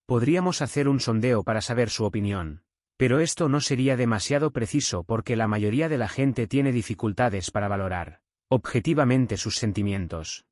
Podríamos 0.06 0.62
hacer 0.62 0.90
un 0.90 1.00
sondeo 1.00 1.44
para 1.44 1.62
saber 1.62 1.90
su 1.90 2.04
opinión, 2.04 2.64
pero 3.00 3.22
esto 3.22 3.48
no 3.48 3.62
sería 3.62 3.96
demasiado 3.96 4.52
preciso 4.52 5.04
porque 5.06 5.38
la 5.38 5.48
mayoría 5.48 5.88
de 5.88 5.98
la 5.98 6.10
gente 6.10 6.48
tiene 6.48 6.74
dificultades 6.74 7.50
para 7.50 7.70
valorar 7.70 8.20
objetivamente 8.50 9.38
sus 9.38 9.56
sentimientos. 9.56 10.46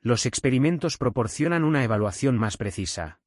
Los 0.00 0.24
experimentos 0.24 0.96
proporcionan 0.96 1.64
una 1.64 1.84
evaluación 1.84 2.38
más 2.38 2.56
precisa. 2.56 3.20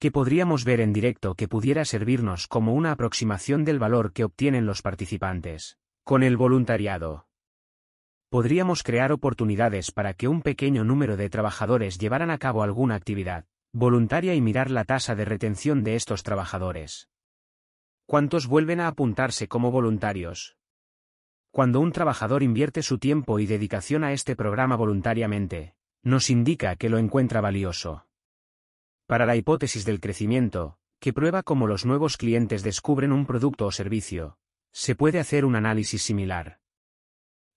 Que 0.00 0.10
podríamos 0.10 0.64
ver 0.64 0.80
en 0.80 0.92
directo 0.92 1.36
que 1.36 1.46
pudiera 1.46 1.84
servirnos 1.84 2.48
como 2.48 2.74
una 2.74 2.90
aproximación 2.90 3.64
del 3.64 3.78
valor 3.78 4.12
que 4.12 4.24
obtienen 4.24 4.66
los 4.66 4.82
participantes. 4.82 5.78
Con 6.02 6.24
el 6.24 6.36
voluntariado 6.36 7.28
podríamos 8.28 8.82
crear 8.82 9.12
oportunidades 9.12 9.92
para 9.92 10.14
que 10.14 10.26
un 10.26 10.42
pequeño 10.42 10.82
número 10.82 11.16
de 11.16 11.30
trabajadores 11.30 11.96
llevaran 11.98 12.30
a 12.30 12.38
cabo 12.38 12.64
alguna 12.64 12.96
actividad 12.96 13.46
voluntaria 13.72 14.34
y 14.34 14.40
mirar 14.40 14.68
la 14.68 14.84
tasa 14.84 15.14
de 15.14 15.24
retención 15.24 15.84
de 15.84 15.94
estos 15.94 16.24
trabajadores. 16.24 17.08
¿Cuántos 18.10 18.48
vuelven 18.48 18.80
a 18.80 18.88
apuntarse 18.88 19.46
como 19.46 19.70
voluntarios? 19.70 20.56
Cuando 21.52 21.78
un 21.78 21.92
trabajador 21.92 22.42
invierte 22.42 22.82
su 22.82 22.98
tiempo 22.98 23.38
y 23.38 23.46
dedicación 23.46 24.02
a 24.02 24.12
este 24.12 24.34
programa 24.34 24.74
voluntariamente, 24.74 25.76
nos 26.02 26.28
indica 26.28 26.74
que 26.74 26.88
lo 26.88 26.98
encuentra 26.98 27.40
valioso. 27.40 28.08
Para 29.06 29.26
la 29.26 29.36
hipótesis 29.36 29.84
del 29.84 30.00
crecimiento, 30.00 30.80
que 30.98 31.12
prueba 31.12 31.44
cómo 31.44 31.68
los 31.68 31.86
nuevos 31.86 32.16
clientes 32.16 32.64
descubren 32.64 33.12
un 33.12 33.26
producto 33.26 33.66
o 33.66 33.70
servicio, 33.70 34.38
se 34.72 34.96
puede 34.96 35.20
hacer 35.20 35.44
un 35.44 35.54
análisis 35.54 36.02
similar. 36.02 36.58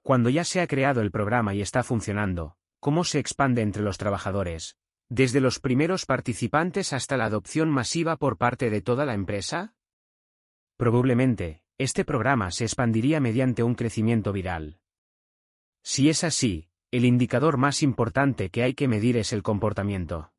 Cuando 0.04 0.30
ya 0.30 0.44
se 0.44 0.62
ha 0.62 0.68
creado 0.68 1.02
el 1.02 1.10
programa 1.10 1.56
y 1.56 1.62
está 1.62 1.82
funcionando, 1.82 2.58
¿cómo 2.80 3.06
se 3.06 3.18
expande 3.18 3.64
entre 3.64 3.82
los 3.82 3.98
trabajadores? 3.98 4.78
¿Desde 5.10 5.42
los 5.42 5.60
primeros 5.60 6.06
participantes 6.06 6.94
hasta 6.94 7.18
la 7.18 7.26
adopción 7.26 7.72
masiva 7.72 8.18
por 8.18 8.38
parte 8.38 8.70
de 8.70 8.84
toda 8.84 9.08
la 9.08 9.16
empresa? 9.16 9.74
Probablemente, 10.84 11.64
este 11.78 12.04
programa 12.04 12.52
se 12.52 12.66
expandiría 12.66 13.22
mediante 13.22 13.64
un 13.64 13.74
crecimiento 13.74 14.34
viral. 14.34 14.82
Si 15.82 16.10
es 16.10 16.26
así, 16.26 16.68
el 16.92 17.06
indicador 17.06 17.56
más 17.56 17.84
importante 17.84 18.50
que 18.50 18.64
hay 18.64 18.74
que 18.74 18.90
medir 18.90 19.16
es 19.16 19.32
el 19.32 19.44
comportamiento. 19.44 20.34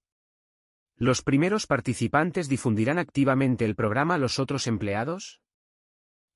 ¿Los 0.97 1.23
primeros 1.23 1.67
participantes 1.67 2.51
difundirán 2.51 2.99
activamente 2.99 3.65
el 3.65 3.75
programa 3.75 4.17
a 4.17 4.19
los 4.19 4.39
otros 4.39 4.67
empleados? 4.67 5.41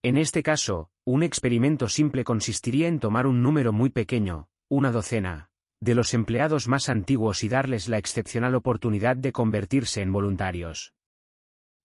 En 0.03 0.17
este 0.17 0.43
caso, 0.43 0.91
un 1.05 1.23
experimento 1.23 1.91
simple 1.91 2.25
consistiría 2.25 2.89
en 2.89 3.01
tomar 3.01 3.27
un 3.27 3.43
número 3.43 3.75
muy 3.75 3.91
pequeño, 3.91 4.49
una 4.71 4.91
docena, 4.91 5.51
de 5.81 5.95
los 5.95 6.15
empleados 6.15 6.67
más 6.67 6.89
antiguos 6.89 7.45
y 7.45 7.51
darles 7.51 7.91
la 7.91 7.99
excepcional 7.99 8.55
oportunidad 8.55 9.19
de 9.19 9.33
convertirse 9.33 10.01
en 10.01 10.13
voluntarios. 10.13 10.95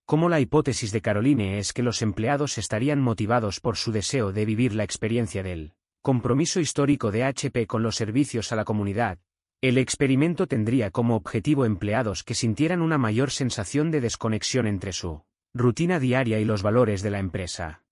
Como 0.05 0.27
la 0.27 0.41
hipótesis 0.41 0.91
de 0.91 1.01
Caroline 1.01 1.59
es 1.59 1.71
que 1.71 1.81
los 1.81 2.01
empleados 2.01 2.57
estarían 2.57 2.99
motivados 2.99 3.61
por 3.61 3.77
su 3.77 3.93
deseo 3.93 4.33
de 4.33 4.45
vivir 4.45 4.75
la 4.75 4.83
experiencia 4.83 5.43
del 5.43 5.73
compromiso 6.01 6.59
histórico 6.59 7.11
de 7.11 7.23
HP 7.23 7.65
con 7.67 7.83
los 7.83 7.95
servicios 7.95 8.51
a 8.51 8.57
la 8.57 8.65
comunidad, 8.65 9.19
el 9.61 9.77
experimento 9.77 10.45
tendría 10.45 10.91
como 10.91 11.15
objetivo 11.15 11.63
empleados 11.63 12.23
que 12.25 12.33
sintieran 12.33 12.81
una 12.81 12.97
mayor 12.97 13.31
sensación 13.31 13.91
de 13.91 14.01
desconexión 14.01 14.67
entre 14.67 14.91
su 14.91 15.23
rutina 15.53 15.99
diaria 15.99 16.41
y 16.41 16.45
los 16.45 16.63
valores 16.63 17.01
de 17.01 17.11
la 17.11 17.19
empresa. 17.19 17.83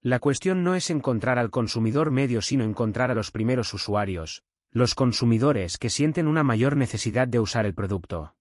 La 0.00 0.20
cuestión 0.20 0.64
no 0.64 0.74
es 0.74 0.88
encontrar 0.88 1.38
al 1.38 1.50
consumidor 1.50 2.10
medio 2.10 2.40
sino 2.40 2.64
encontrar 2.64 3.10
a 3.10 3.14
los 3.14 3.30
primeros 3.30 3.74
usuarios, 3.74 4.42
los 4.70 4.94
consumidores 4.94 5.76
que 5.76 5.90
sienten 5.90 6.26
una 6.26 6.44
mayor 6.44 6.78
necesidad 6.78 7.28
de 7.28 7.40
usar 7.40 7.66
el 7.66 7.74
producto. 7.74 8.34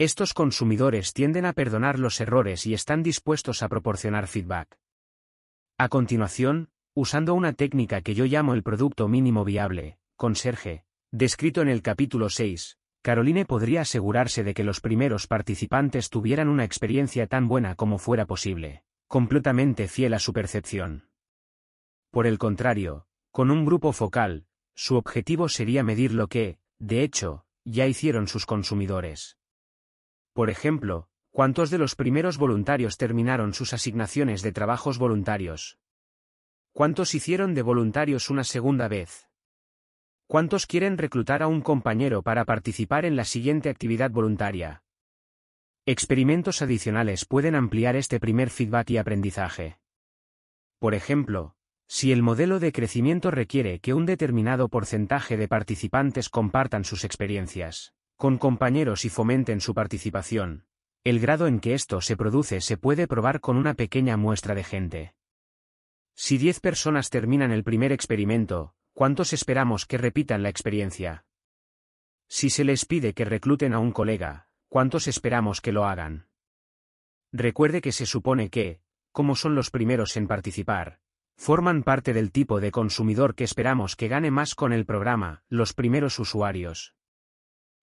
Estos 0.00 0.32
consumidores 0.32 1.12
tienden 1.12 1.44
a 1.44 1.52
perdonar 1.52 1.98
los 1.98 2.22
errores 2.22 2.64
y 2.64 2.72
están 2.72 3.02
dispuestos 3.02 3.62
a 3.62 3.68
proporcionar 3.68 4.28
feedback. 4.28 4.78
A 5.76 5.90
continuación, 5.90 6.70
usando 6.94 7.34
una 7.34 7.52
técnica 7.52 8.00
que 8.00 8.14
yo 8.14 8.24
llamo 8.24 8.54
el 8.54 8.62
producto 8.62 9.08
mínimo 9.08 9.44
viable, 9.44 9.98
conserje, 10.16 10.86
descrito 11.12 11.60
en 11.60 11.68
el 11.68 11.82
capítulo 11.82 12.30
6, 12.30 12.78
Caroline 13.02 13.44
podría 13.44 13.82
asegurarse 13.82 14.42
de 14.42 14.54
que 14.54 14.64
los 14.64 14.80
primeros 14.80 15.26
participantes 15.26 16.08
tuvieran 16.08 16.48
una 16.48 16.64
experiencia 16.64 17.26
tan 17.26 17.46
buena 17.46 17.74
como 17.74 17.98
fuera 17.98 18.24
posible 18.24 18.84
completamente 19.06 19.86
fiel 19.86 20.14
a 20.14 20.18
su 20.18 20.32
percepción. 20.32 21.10
Por 22.10 22.26
el 22.26 22.38
contrario, 22.38 23.06
con 23.32 23.50
un 23.50 23.66
grupo 23.66 23.92
focal, 23.92 24.46
su 24.74 24.96
objetivo 24.96 25.50
sería 25.50 25.82
medir 25.82 26.14
lo 26.14 26.28
que, 26.28 26.58
de 26.78 27.02
hecho, 27.02 27.44
ya 27.64 27.86
hicieron 27.86 28.28
sus 28.28 28.46
consumidores. 28.46 29.39
Por 30.40 30.48
ejemplo, 30.48 31.06
¿cuántos 31.32 31.68
de 31.68 31.76
los 31.76 31.94
primeros 31.94 32.38
voluntarios 32.38 32.96
terminaron 32.96 33.52
sus 33.52 33.74
asignaciones 33.74 34.40
de 34.40 34.52
trabajos 34.52 34.96
voluntarios? 34.96 35.78
¿Cuántos 36.72 37.14
hicieron 37.14 37.52
de 37.52 37.60
voluntarios 37.60 38.30
una 38.30 38.42
segunda 38.42 38.88
vez? 38.88 39.28
¿Cuántos 40.26 40.64
quieren 40.64 40.96
reclutar 40.96 41.42
a 41.42 41.46
un 41.46 41.60
compañero 41.60 42.22
para 42.22 42.46
participar 42.46 43.04
en 43.04 43.16
la 43.16 43.26
siguiente 43.26 43.68
actividad 43.68 44.10
voluntaria? 44.10 44.82
Experimentos 45.84 46.62
adicionales 46.62 47.26
pueden 47.26 47.54
ampliar 47.54 47.94
este 47.94 48.18
primer 48.18 48.48
feedback 48.48 48.88
y 48.92 48.96
aprendizaje. 48.96 49.78
Por 50.78 50.94
ejemplo, 50.94 51.54
si 51.86 52.12
el 52.12 52.22
modelo 52.22 52.60
de 52.60 52.72
crecimiento 52.72 53.30
requiere 53.30 53.78
que 53.80 53.92
un 53.92 54.06
determinado 54.06 54.70
porcentaje 54.70 55.36
de 55.36 55.48
participantes 55.48 56.30
compartan 56.30 56.84
sus 56.84 57.04
experiencias 57.04 57.92
con 58.20 58.38
compañeros 58.38 59.04
y 59.04 59.08
fomenten 59.08 59.60
su 59.60 59.74
participación, 59.74 60.66
el 61.02 61.18
grado 61.18 61.48
en 61.48 61.58
que 61.58 61.74
esto 61.74 62.00
se 62.00 62.16
produce 62.16 62.60
se 62.60 62.76
puede 62.76 63.08
probar 63.08 63.40
con 63.40 63.56
una 63.56 63.74
pequeña 63.74 64.16
muestra 64.16 64.54
de 64.54 64.62
gente. 64.62 65.14
Si 66.14 66.38
10 66.38 66.60
personas 66.60 67.10
terminan 67.10 67.50
el 67.50 67.64
primer 67.64 67.90
experimento, 67.90 68.74
¿cuántos 68.92 69.32
esperamos 69.32 69.86
que 69.86 69.98
repitan 69.98 70.42
la 70.42 70.50
experiencia? 70.50 71.24
Si 72.28 72.50
se 72.50 72.62
les 72.62 72.84
pide 72.84 73.14
que 73.14 73.24
recluten 73.24 73.72
a 73.72 73.80
un 73.80 73.90
colega, 73.90 74.50
¿Cuántos 74.72 75.08
esperamos 75.08 75.60
que 75.60 75.72
lo 75.72 75.84
hagan? 75.84 76.28
Recuerde 77.32 77.80
que 77.80 77.90
se 77.90 78.06
supone 78.06 78.50
que, 78.50 78.80
como 79.10 79.34
son 79.34 79.56
los 79.56 79.72
primeros 79.72 80.16
en 80.16 80.28
participar, 80.28 81.00
forman 81.36 81.82
parte 81.82 82.12
del 82.12 82.30
tipo 82.30 82.60
de 82.60 82.70
consumidor 82.70 83.34
que 83.34 83.42
esperamos 83.42 83.96
que 83.96 84.06
gane 84.06 84.30
más 84.30 84.54
con 84.54 84.72
el 84.72 84.86
programa, 84.86 85.42
los 85.48 85.72
primeros 85.72 86.20
usuarios. 86.20 86.94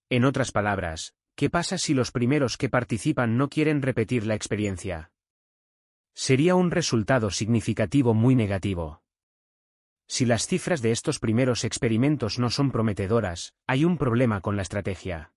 En 0.10 0.24
otras 0.24 0.54
palabras, 0.54 1.16
¿qué 1.36 1.50
pasa 1.50 1.78
si 1.78 1.94
los 1.94 2.12
primeros 2.12 2.56
que 2.56 2.70
participan 2.70 3.38
no 3.38 3.50
quieren 3.50 3.82
repetir 3.82 4.26
la 4.26 4.36
experiencia? 4.36 5.12
Sería 6.16 6.56
un 6.56 6.72
resultado 6.72 7.30
significativo 7.30 8.14
muy 8.14 8.34
negativo. 8.34 9.04
Si 10.08 10.26
las 10.26 10.48
cifras 10.48 10.82
de 10.82 10.92
estos 10.92 11.20
primeros 11.20 11.66
experimentos 11.66 12.40
no 12.40 12.50
son 12.50 12.72
prometedoras, 12.72 13.54
hay 13.68 13.84
un 13.84 13.98
problema 13.98 14.40
con 14.40 14.56
la 14.56 14.62
estrategia. 14.62 15.34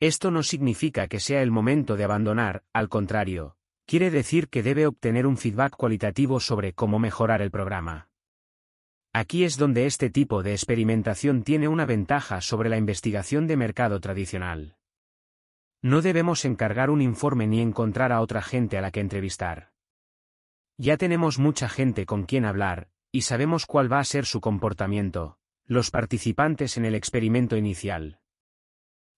Esto 0.00 0.30
no 0.30 0.42
significa 0.42 1.08
que 1.08 1.18
sea 1.18 1.40
el 1.40 1.50
momento 1.50 1.96
de 1.96 2.04
abandonar, 2.04 2.64
al 2.74 2.90
contrario, 2.90 3.56
quiere 3.86 4.10
decir 4.10 4.50
que 4.50 4.62
debe 4.62 4.86
obtener 4.86 5.26
un 5.26 5.38
feedback 5.38 5.76
cualitativo 5.76 6.40
sobre 6.40 6.74
cómo 6.74 6.98
mejorar 6.98 7.40
el 7.40 7.50
programa. 7.50 8.11
Aquí 9.14 9.44
es 9.44 9.58
donde 9.58 9.84
este 9.84 10.08
tipo 10.08 10.42
de 10.42 10.52
experimentación 10.52 11.42
tiene 11.42 11.68
una 11.68 11.84
ventaja 11.84 12.40
sobre 12.40 12.70
la 12.70 12.78
investigación 12.78 13.46
de 13.46 13.58
mercado 13.58 14.00
tradicional. 14.00 14.76
No 15.82 16.00
debemos 16.00 16.46
encargar 16.46 16.88
un 16.88 17.02
informe 17.02 17.46
ni 17.46 17.60
encontrar 17.60 18.10
a 18.10 18.22
otra 18.22 18.40
gente 18.40 18.78
a 18.78 18.80
la 18.80 18.90
que 18.90 19.00
entrevistar. 19.00 19.72
Ya 20.78 20.96
tenemos 20.96 21.38
mucha 21.38 21.68
gente 21.68 22.06
con 22.06 22.24
quien 22.24 22.46
hablar, 22.46 22.88
y 23.10 23.22
sabemos 23.22 23.66
cuál 23.66 23.92
va 23.92 23.98
a 23.98 24.04
ser 24.04 24.24
su 24.24 24.40
comportamiento, 24.40 25.36
los 25.66 25.90
participantes 25.90 26.78
en 26.78 26.86
el 26.86 26.94
experimento 26.94 27.58
inicial. 27.58 28.20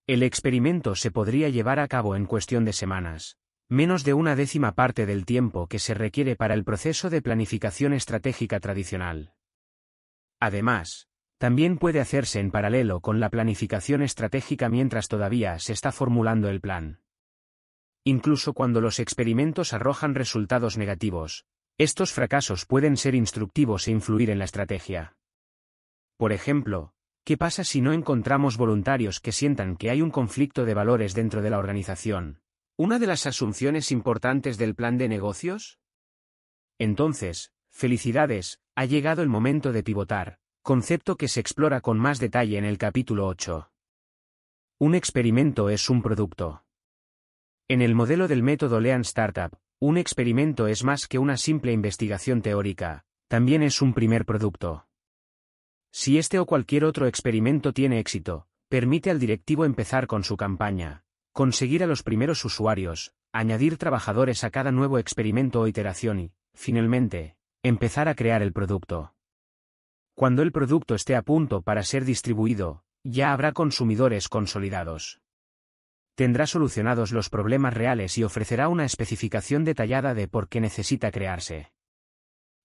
El 0.08 0.24
experimento 0.24 0.96
se 0.96 1.12
podría 1.12 1.50
llevar 1.50 1.78
a 1.78 1.86
cabo 1.86 2.16
en 2.16 2.26
cuestión 2.26 2.64
de 2.64 2.72
semanas, 2.72 3.38
menos 3.68 4.02
de 4.02 4.14
una 4.14 4.34
décima 4.34 4.72
parte 4.72 5.06
del 5.06 5.24
tiempo 5.24 5.68
que 5.68 5.78
se 5.78 5.94
requiere 5.94 6.34
para 6.34 6.54
el 6.54 6.64
proceso 6.64 7.10
de 7.10 7.22
planificación 7.22 7.92
estratégica 7.92 8.58
tradicional. 8.58 9.34
Además, 10.44 11.08
también 11.38 11.78
puede 11.78 12.00
hacerse 12.00 12.38
en 12.38 12.50
paralelo 12.50 13.00
con 13.00 13.18
la 13.18 13.30
planificación 13.30 14.02
estratégica 14.02 14.68
mientras 14.68 15.08
todavía 15.08 15.58
se 15.58 15.72
está 15.72 15.90
formulando 15.90 16.50
el 16.50 16.60
plan. 16.60 17.00
Incluso 18.04 18.52
cuando 18.52 18.82
los 18.82 18.98
experimentos 18.98 19.72
arrojan 19.72 20.14
resultados 20.14 20.76
negativos, 20.76 21.46
estos 21.78 22.12
fracasos 22.12 22.66
pueden 22.66 22.98
ser 22.98 23.14
instructivos 23.14 23.88
e 23.88 23.92
influir 23.92 24.28
en 24.28 24.38
la 24.38 24.44
estrategia. 24.44 25.16
Por 26.18 26.30
ejemplo, 26.30 26.92
¿qué 27.24 27.38
pasa 27.38 27.64
si 27.64 27.80
no 27.80 27.94
encontramos 27.94 28.58
voluntarios 28.58 29.20
que 29.20 29.32
sientan 29.32 29.78
que 29.78 29.88
hay 29.88 30.02
un 30.02 30.10
conflicto 30.10 30.66
de 30.66 30.74
valores 30.74 31.14
dentro 31.14 31.40
de 31.40 31.48
la 31.48 31.58
organización? 31.58 32.42
¿Una 32.76 32.98
de 32.98 33.06
las 33.06 33.24
asunciones 33.24 33.90
importantes 33.90 34.58
del 34.58 34.74
plan 34.74 34.98
de 34.98 35.08
negocios? 35.08 35.78
Entonces, 36.78 37.54
felicidades, 37.70 38.60
ha 38.76 38.86
llegado 38.86 39.22
el 39.22 39.28
momento 39.28 39.72
de 39.72 39.84
pivotar, 39.84 40.38
concepto 40.62 41.16
que 41.16 41.28
se 41.28 41.38
explora 41.38 41.80
con 41.80 41.98
más 41.98 42.18
detalle 42.18 42.58
en 42.58 42.64
el 42.64 42.76
capítulo 42.76 43.26
8. 43.28 43.70
Un 44.80 44.94
experimento 44.96 45.70
es 45.70 45.88
un 45.88 46.02
producto. 46.02 46.64
En 47.68 47.82
el 47.82 47.94
modelo 47.94 48.26
del 48.26 48.42
método 48.42 48.80
Lean 48.80 49.02
Startup, 49.02 49.56
un 49.78 49.96
experimento 49.96 50.66
es 50.66 50.82
más 50.82 51.06
que 51.06 51.20
una 51.20 51.36
simple 51.36 51.72
investigación 51.72 52.42
teórica, 52.42 53.04
también 53.28 53.62
es 53.62 53.80
un 53.80 53.94
primer 53.94 54.24
producto. 54.24 54.88
Si 55.92 56.18
este 56.18 56.40
o 56.40 56.46
cualquier 56.46 56.84
otro 56.84 57.06
experimento 57.06 57.72
tiene 57.72 58.00
éxito, 58.00 58.48
permite 58.68 59.10
al 59.10 59.20
directivo 59.20 59.64
empezar 59.64 60.08
con 60.08 60.24
su 60.24 60.36
campaña, 60.36 61.04
conseguir 61.32 61.84
a 61.84 61.86
los 61.86 62.02
primeros 62.02 62.44
usuarios, 62.44 63.14
añadir 63.32 63.78
trabajadores 63.78 64.42
a 64.42 64.50
cada 64.50 64.72
nuevo 64.72 64.98
experimento 64.98 65.60
o 65.60 65.68
iteración 65.68 66.18
y, 66.18 66.32
finalmente, 66.54 67.36
empezar 67.64 68.08
a 68.08 68.14
crear 68.14 68.42
el 68.42 68.52
producto. 68.52 69.14
Cuando 70.14 70.42
el 70.42 70.52
producto 70.52 70.94
esté 70.94 71.16
a 71.16 71.22
punto 71.22 71.62
para 71.62 71.82
ser 71.82 72.04
distribuido, 72.04 72.84
ya 73.02 73.32
habrá 73.32 73.52
consumidores 73.52 74.28
consolidados. 74.28 75.22
Tendrá 76.14 76.46
solucionados 76.46 77.10
los 77.10 77.30
problemas 77.30 77.72
reales 77.72 78.18
y 78.18 78.22
ofrecerá 78.22 78.68
una 78.68 78.84
especificación 78.84 79.64
detallada 79.64 80.12
de 80.12 80.28
por 80.28 80.50
qué 80.50 80.60
necesita 80.60 81.10
crearse. 81.10 81.72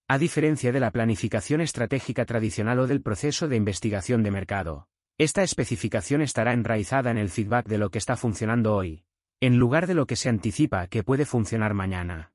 A 0.09 0.17
diferencia 0.17 0.73
de 0.73 0.81
la 0.81 0.91
planificación 0.91 1.61
estratégica 1.61 2.25
tradicional 2.25 2.79
o 2.79 2.87
del 2.87 3.01
proceso 3.01 3.47
de 3.47 3.55
investigación 3.55 4.21
de 4.21 4.31
mercado, 4.31 4.89
esta 5.17 5.43
especificación 5.43 6.21
estará 6.21 6.51
enraizada 6.51 7.09
en 7.09 7.17
el 7.17 7.29
feedback 7.29 7.67
de 7.67 7.77
lo 7.77 7.89
que 7.89 7.99
está 7.99 8.17
funcionando 8.17 8.75
hoy, 8.75 9.05
en 9.39 9.59
lugar 9.59 9.87
de 9.87 9.93
lo 9.93 10.07
que 10.07 10.17
se 10.17 10.27
anticipa 10.27 10.87
que 10.87 11.03
puede 11.03 11.25
funcionar 11.25 11.73
mañana. 11.73 12.33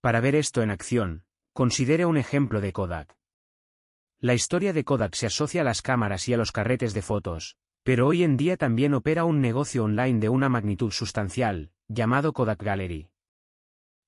Para 0.00 0.20
ver 0.20 0.36
esto 0.36 0.62
en 0.62 0.70
acción, 0.70 1.25
considere 1.56 2.04
un 2.04 2.18
ejemplo 2.18 2.60
de 2.60 2.70
Kodak. 2.70 3.16
La 4.20 4.34
historia 4.34 4.74
de 4.74 4.84
Kodak 4.84 5.14
se 5.14 5.24
asocia 5.24 5.62
a 5.62 5.64
las 5.64 5.80
cámaras 5.80 6.28
y 6.28 6.34
a 6.34 6.36
los 6.36 6.52
carretes 6.52 6.92
de 6.92 7.00
fotos, 7.00 7.56
pero 7.82 8.06
hoy 8.06 8.24
en 8.24 8.36
día 8.36 8.58
también 8.58 8.92
opera 8.92 9.24
un 9.24 9.40
negocio 9.40 9.84
online 9.84 10.20
de 10.20 10.28
una 10.28 10.50
magnitud 10.50 10.90
sustancial, 10.90 11.72
llamado 11.88 12.34
Kodak 12.34 12.62
Gallery. 12.62 13.08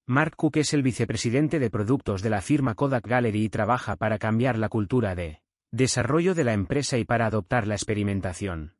Mark 0.04 0.36
Cook 0.36 0.58
es 0.58 0.74
el 0.74 0.82
vicepresidente 0.82 1.58
de 1.58 1.70
productos 1.70 2.20
de 2.20 2.28
la 2.28 2.42
firma 2.42 2.74
Kodak 2.74 3.06
Gallery 3.06 3.44
y 3.44 3.48
trabaja 3.48 3.96
para 3.96 4.18
cambiar 4.18 4.58
la 4.58 4.68
cultura 4.68 5.14
de 5.14 5.40
desarrollo 5.72 6.34
de 6.34 6.44
la 6.44 6.52
empresa 6.52 6.98
y 6.98 7.06
para 7.06 7.24
adoptar 7.24 7.66
la 7.66 7.76
experimentación. 7.76 8.76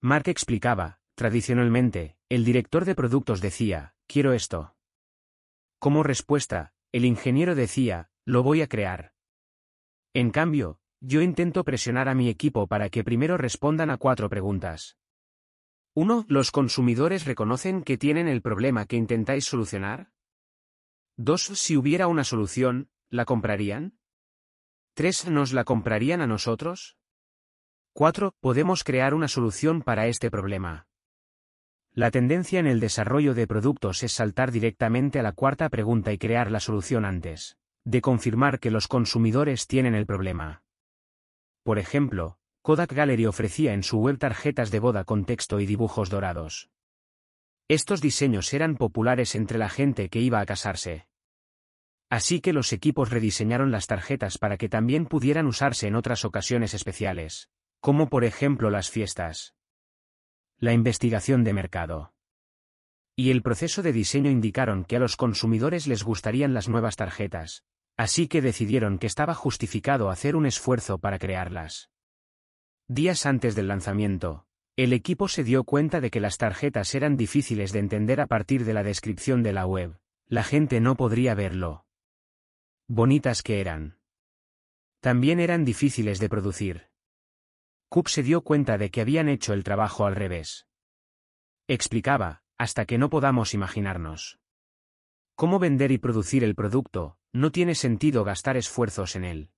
Mark 0.00 0.26
explicaba, 0.28 1.00
tradicionalmente, 1.16 2.16
el 2.30 2.46
director 2.46 2.86
de 2.86 2.94
productos 2.94 3.42
decía, 3.42 3.92
quiero 4.06 4.32
esto. 4.32 4.74
Como 5.78 6.02
respuesta, 6.02 6.72
el 6.92 7.04
ingeniero 7.04 7.54
decía, 7.54 8.10
lo 8.24 8.42
voy 8.42 8.62
a 8.62 8.68
crear. 8.68 9.12
En 10.14 10.30
cambio, 10.30 10.80
yo 11.00 11.20
intento 11.22 11.64
presionar 11.64 12.08
a 12.08 12.14
mi 12.14 12.28
equipo 12.28 12.66
para 12.66 12.88
que 12.90 13.04
primero 13.04 13.36
respondan 13.36 13.90
a 13.90 13.98
cuatro 13.98 14.28
preguntas. 14.28 14.98
1. 15.94 16.26
¿Los 16.28 16.50
consumidores 16.50 17.24
reconocen 17.24 17.82
que 17.82 17.98
tienen 17.98 18.28
el 18.28 18.42
problema 18.42 18.86
que 18.86 18.96
intentáis 18.96 19.44
solucionar? 19.44 20.12
2. 21.16 21.42
Si 21.54 21.76
hubiera 21.76 22.06
una 22.06 22.24
solución, 22.24 22.90
¿la 23.10 23.24
comprarían? 23.24 23.98
3. 24.94 25.28
¿Nos 25.30 25.52
la 25.52 25.64
comprarían 25.64 26.20
a 26.20 26.26
nosotros? 26.26 26.98
4. 27.92 28.34
¿Podemos 28.40 28.82
crear 28.82 29.14
una 29.14 29.28
solución 29.28 29.82
para 29.82 30.06
este 30.06 30.30
problema? 30.30 30.87
La 31.98 32.12
tendencia 32.12 32.60
en 32.60 32.68
el 32.68 32.78
desarrollo 32.78 33.34
de 33.34 33.48
productos 33.48 34.04
es 34.04 34.12
saltar 34.12 34.52
directamente 34.52 35.18
a 35.18 35.24
la 35.24 35.32
cuarta 35.32 35.68
pregunta 35.68 36.12
y 36.12 36.18
crear 36.18 36.48
la 36.48 36.60
solución 36.60 37.04
antes 37.04 37.56
de 37.84 38.00
confirmar 38.00 38.60
que 38.60 38.70
los 38.70 38.86
consumidores 38.86 39.66
tienen 39.66 39.96
el 39.96 40.06
problema. 40.06 40.62
Por 41.64 41.80
ejemplo, 41.80 42.38
Kodak 42.62 42.92
Gallery 42.92 43.26
ofrecía 43.26 43.72
en 43.74 43.82
su 43.82 43.98
web 43.98 44.16
tarjetas 44.16 44.70
de 44.70 44.78
boda 44.78 45.02
con 45.02 45.24
texto 45.24 45.58
y 45.58 45.66
dibujos 45.66 46.08
dorados. 46.08 46.70
Estos 47.66 48.00
diseños 48.00 48.54
eran 48.54 48.76
populares 48.76 49.34
entre 49.34 49.58
la 49.58 49.68
gente 49.68 50.08
que 50.08 50.20
iba 50.20 50.38
a 50.38 50.46
casarse. 50.46 51.08
Así 52.10 52.40
que 52.40 52.52
los 52.52 52.72
equipos 52.72 53.10
rediseñaron 53.10 53.72
las 53.72 53.88
tarjetas 53.88 54.38
para 54.38 54.56
que 54.56 54.68
también 54.68 55.06
pudieran 55.06 55.46
usarse 55.46 55.88
en 55.88 55.96
otras 55.96 56.24
ocasiones 56.24 56.74
especiales, 56.74 57.50
como 57.80 58.08
por 58.08 58.24
ejemplo 58.24 58.70
las 58.70 58.88
fiestas. 58.88 59.57
La 60.60 60.72
investigación 60.72 61.44
de 61.44 61.52
mercado. 61.52 62.14
Y 63.14 63.30
el 63.30 63.42
proceso 63.42 63.80
de 63.80 63.92
diseño 63.92 64.28
indicaron 64.28 64.84
que 64.84 64.96
a 64.96 64.98
los 64.98 65.14
consumidores 65.14 65.86
les 65.86 66.02
gustarían 66.02 66.52
las 66.52 66.68
nuevas 66.68 66.96
tarjetas, 66.96 67.62
así 67.96 68.26
que 68.26 68.42
decidieron 68.42 68.98
que 68.98 69.06
estaba 69.06 69.34
justificado 69.34 70.10
hacer 70.10 70.34
un 70.34 70.46
esfuerzo 70.46 70.98
para 70.98 71.20
crearlas. 71.20 71.90
Días 72.88 73.24
antes 73.24 73.54
del 73.54 73.68
lanzamiento, 73.68 74.46
el 74.74 74.92
equipo 74.92 75.28
se 75.28 75.44
dio 75.44 75.62
cuenta 75.62 76.00
de 76.00 76.10
que 76.10 76.18
las 76.18 76.38
tarjetas 76.38 76.92
eran 76.96 77.16
difíciles 77.16 77.70
de 77.70 77.78
entender 77.78 78.20
a 78.20 78.26
partir 78.26 78.64
de 78.64 78.74
la 78.74 78.82
descripción 78.82 79.44
de 79.44 79.52
la 79.52 79.64
web. 79.64 80.00
La 80.26 80.42
gente 80.42 80.80
no 80.80 80.96
podría 80.96 81.36
verlo. 81.36 81.86
Bonitas 82.88 83.44
que 83.44 83.60
eran. 83.60 84.00
También 84.98 85.38
eran 85.38 85.64
difíciles 85.64 86.18
de 86.18 86.28
producir. 86.28 86.87
Cook 87.88 88.08
se 88.08 88.22
dio 88.22 88.42
cuenta 88.42 88.76
de 88.76 88.90
que 88.90 89.00
habían 89.00 89.28
hecho 89.28 89.54
el 89.54 89.64
trabajo 89.64 90.04
al 90.04 90.14
revés. 90.14 90.66
Explicaba, 91.68 92.42
hasta 92.58 92.84
que 92.84 92.98
no 92.98 93.08
podamos 93.08 93.54
imaginarnos. 93.54 94.38
Cómo 95.34 95.58
vender 95.58 95.90
y 95.92 95.98
producir 95.98 96.44
el 96.44 96.54
producto, 96.54 97.16
no 97.32 97.50
tiene 97.50 97.74
sentido 97.74 98.24
gastar 98.24 98.56
esfuerzos 98.56 99.16
en 99.16 99.24
él. 99.24 99.50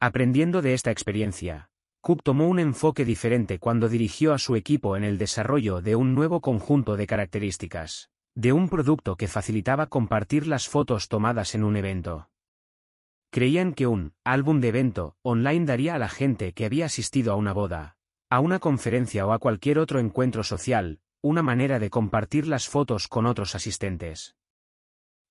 Aprendiendo 0.00 0.62
de 0.62 0.74
esta 0.74 0.90
experiencia, 0.90 1.70
Cook 2.00 2.22
tomó 2.22 2.48
un 2.48 2.58
enfoque 2.58 3.04
diferente 3.04 3.58
cuando 3.58 3.88
dirigió 3.88 4.32
a 4.32 4.38
su 4.38 4.56
equipo 4.56 4.96
en 4.96 5.04
el 5.04 5.18
desarrollo 5.18 5.82
de 5.82 5.96
un 5.96 6.14
nuevo 6.14 6.40
conjunto 6.40 6.96
de 6.96 7.06
características, 7.06 8.10
de 8.34 8.52
un 8.52 8.68
producto 8.68 9.16
que 9.16 9.28
facilitaba 9.28 9.88
compartir 9.88 10.46
las 10.46 10.68
fotos 10.68 11.08
tomadas 11.08 11.54
en 11.54 11.64
un 11.64 11.76
evento. 11.76 12.30
Creían 13.36 13.74
que 13.74 13.86
un 13.86 14.14
álbum 14.24 14.62
de 14.62 14.68
evento 14.68 15.18
online 15.20 15.66
daría 15.66 15.94
a 15.94 15.98
la 15.98 16.08
gente 16.08 16.54
que 16.54 16.64
había 16.64 16.86
asistido 16.86 17.34
a 17.34 17.36
una 17.36 17.52
boda, 17.52 17.98
a 18.30 18.40
una 18.40 18.60
conferencia 18.60 19.26
o 19.26 19.32
a 19.34 19.38
cualquier 19.38 19.78
otro 19.78 20.00
encuentro 20.00 20.42
social, 20.42 21.00
una 21.20 21.42
manera 21.42 21.78
de 21.78 21.90
compartir 21.90 22.46
las 22.46 22.66
fotos 22.66 23.08
con 23.08 23.26
otros 23.26 23.54
asistentes. 23.54 24.36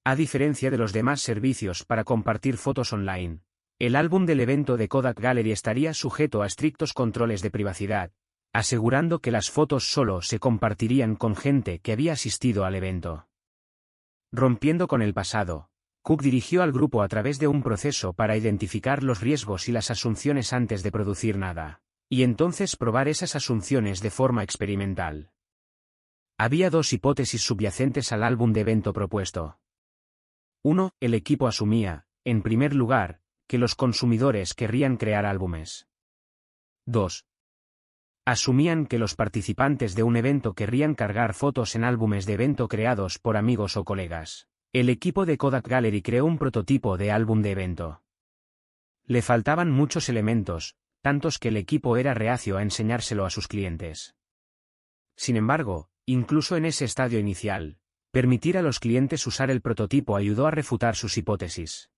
A 0.04 0.16
diferencia 0.16 0.70
de 0.70 0.78
los 0.78 0.94
demás 0.94 1.20
servicios 1.22 1.84
para 1.84 2.04
compartir 2.04 2.58
fotos 2.58 2.94
online, 2.94 3.40
el 3.80 3.96
álbum 3.96 4.28
del 4.28 4.40
evento 4.40 4.78
de 4.78 4.88
Kodak 4.88 5.20
Gallery 5.20 5.52
estaría 5.52 5.96
sujeto 5.96 6.44
a 6.44 6.46
estrictos 6.46 6.94
controles 6.94 7.42
de 7.42 7.50
privacidad, 7.50 8.12
asegurando 8.54 9.18
que 9.18 9.32
las 9.32 9.50
fotos 9.50 9.92
solo 9.92 10.22
se 10.22 10.38
compartirían 10.38 11.16
con 11.16 11.36
gente 11.36 11.80
que 11.80 11.94
había 11.94 12.14
asistido 12.14 12.66
al 12.66 12.76
evento. 12.76 13.28
Rompiendo 14.32 14.88
con 14.88 15.02
el 15.02 15.16
pasado, 15.16 15.72
Cook 16.06 16.22
dirigió 16.22 16.62
al 16.62 16.72
grupo 16.72 17.02
a 17.02 17.08
través 17.08 17.40
de 17.40 17.48
un 17.48 17.64
proceso 17.64 18.14
para 18.14 18.38
identificar 18.38 19.02
los 19.02 19.22
riesgos 19.22 19.68
y 19.70 19.72
las 19.72 19.90
asunciones 19.90 20.54
antes 20.54 20.84
de 20.84 20.92
producir 20.92 21.36
nada, 21.36 21.82
y 22.08 22.22
entonces 22.22 22.76
probar 22.76 23.08
esas 23.08 23.36
asunciones 23.36 24.02
de 24.02 24.12
forma 24.12 24.44
experimental. 24.44 25.32
Había 26.38 26.70
dos 26.70 26.94
hipótesis 26.94 27.42
subyacentes 27.42 28.12
al 28.12 28.22
álbum 28.22 28.54
de 28.54 28.62
evento 28.62 28.94
propuesto. 28.94 29.58
Uno, 30.62 30.92
el 31.00 31.16
equipo 31.16 31.48
asumía, 31.48 32.06
en 32.24 32.44
primer 32.44 32.76
lugar, 32.76 33.20
que 33.48 33.58
los 33.58 33.74
consumidores 33.74 34.54
querrían 34.54 34.98
crear 34.98 35.26
álbumes. 35.26 35.88
2. 36.86 37.26
Asumían 38.26 38.86
que 38.86 39.00
los 39.00 39.16
participantes 39.16 39.96
de 39.96 40.04
un 40.04 40.18
evento 40.18 40.54
querrían 40.54 40.94
cargar 40.94 41.34
fotos 41.34 41.74
en 41.74 41.84
álbumes 41.84 42.28
de 42.28 42.34
evento 42.34 42.68
creados 42.68 43.18
por 43.18 43.38
amigos 43.38 43.76
o 43.76 43.84
colegas. 43.84 44.48
El 44.76 44.90
equipo 44.90 45.26
de 45.26 45.38
Kodak 45.38 45.70
Gallery 45.70 46.02
creó 46.02 46.26
un 46.26 46.38
prototipo 46.38 46.98
de 46.98 47.10
álbum 47.10 47.42
de 47.42 47.52
evento. 47.52 48.02
Le 49.06 49.22
faltaban 49.22 49.72
muchos 49.72 50.10
elementos, 50.10 50.76
tantos 51.00 51.40
que 51.40 51.48
el 51.48 51.56
equipo 51.56 51.96
era 51.96 52.14
reacio 52.14 52.58
a 52.58 52.62
enseñárselo 52.62 53.26
a 53.26 53.30
sus 53.30 53.48
clientes. 53.48 54.18
Sin 55.16 55.38
embargo, 55.38 55.88
incluso 56.06 56.58
en 56.58 56.66
ese 56.66 56.84
estadio 56.84 57.20
inicial, 57.20 57.78
permitir 58.12 58.58
a 58.58 58.62
los 58.62 58.82
clientes 58.82 59.26
usar 59.26 59.50
el 59.50 59.62
prototipo 59.62 60.18
ayudó 60.18 60.46
a 60.46 60.52
refutar 60.52 60.98
sus 60.98 61.18
hipótesis. 61.18 61.90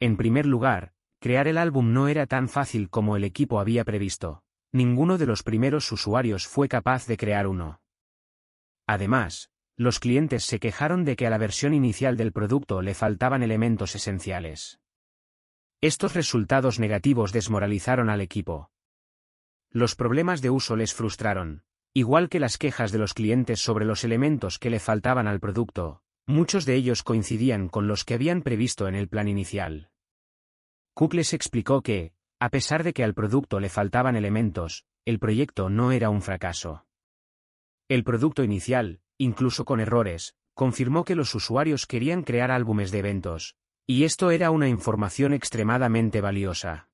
En 0.00 0.16
primer 0.16 0.46
lugar, 0.46 0.94
crear 1.18 1.48
el 1.48 1.58
álbum 1.58 1.92
no 1.92 2.08
era 2.08 2.26
tan 2.26 2.48
fácil 2.48 2.88
como 2.88 3.14
el 3.14 3.24
equipo 3.24 3.60
había 3.60 3.84
previsto. 3.84 4.42
Ninguno 4.72 5.18
de 5.18 5.26
los 5.26 5.42
primeros 5.42 5.92
usuarios 5.92 6.46
fue 6.46 6.66
capaz 6.66 7.06
de 7.06 7.18
crear 7.18 7.46
uno. 7.46 7.82
Además, 8.86 9.50
los 9.76 9.98
clientes 9.98 10.44
se 10.44 10.60
quejaron 10.60 11.04
de 11.04 11.16
que 11.16 11.26
a 11.26 11.30
la 11.30 11.38
versión 11.38 11.74
inicial 11.74 12.16
del 12.16 12.32
producto 12.32 12.80
le 12.80 12.94
faltaban 12.94 13.42
elementos 13.42 13.94
esenciales. 13.94 14.80
Estos 15.80 16.14
resultados 16.14 16.78
negativos 16.78 17.32
desmoralizaron 17.32 18.08
al 18.08 18.20
equipo. 18.20 18.70
Los 19.70 19.96
problemas 19.96 20.40
de 20.40 20.50
uso 20.50 20.76
les 20.76 20.94
frustraron, 20.94 21.64
igual 21.92 22.28
que 22.28 22.40
las 22.40 22.58
quejas 22.58 22.92
de 22.92 22.98
los 22.98 23.14
clientes 23.14 23.60
sobre 23.60 23.84
los 23.84 24.04
elementos 24.04 24.58
que 24.58 24.70
le 24.70 24.78
faltaban 24.78 25.26
al 25.26 25.40
producto, 25.40 26.02
muchos 26.26 26.64
de 26.64 26.76
ellos 26.76 27.02
coincidían 27.02 27.68
con 27.68 27.88
los 27.88 28.04
que 28.04 28.14
habían 28.14 28.42
previsto 28.42 28.86
en 28.88 28.94
el 28.94 29.08
plan 29.08 29.28
inicial. 29.28 29.90
Cook 30.94 31.14
les 31.14 31.34
explicó 31.34 31.82
que, 31.82 32.12
a 32.38 32.48
pesar 32.50 32.84
de 32.84 32.92
que 32.92 33.02
al 33.02 33.14
producto 33.14 33.58
le 33.58 33.68
faltaban 33.68 34.16
elementos, 34.16 34.86
el 35.04 35.18
proyecto 35.18 35.68
no 35.68 35.92
era 35.92 36.08
un 36.08 36.22
fracaso. 36.22 36.86
El 37.88 38.04
producto 38.04 38.44
inicial, 38.44 39.00
incluso 39.18 39.64
con 39.64 39.80
errores, 39.80 40.34
confirmó 40.54 41.04
que 41.04 41.14
los 41.14 41.34
usuarios 41.34 41.86
querían 41.86 42.22
crear 42.22 42.50
álbumes 42.50 42.90
de 42.90 42.98
eventos, 43.00 43.56
y 43.86 44.04
esto 44.04 44.30
era 44.30 44.50
una 44.50 44.68
información 44.68 45.32
extremadamente 45.32 46.20
valiosa. 46.20 46.88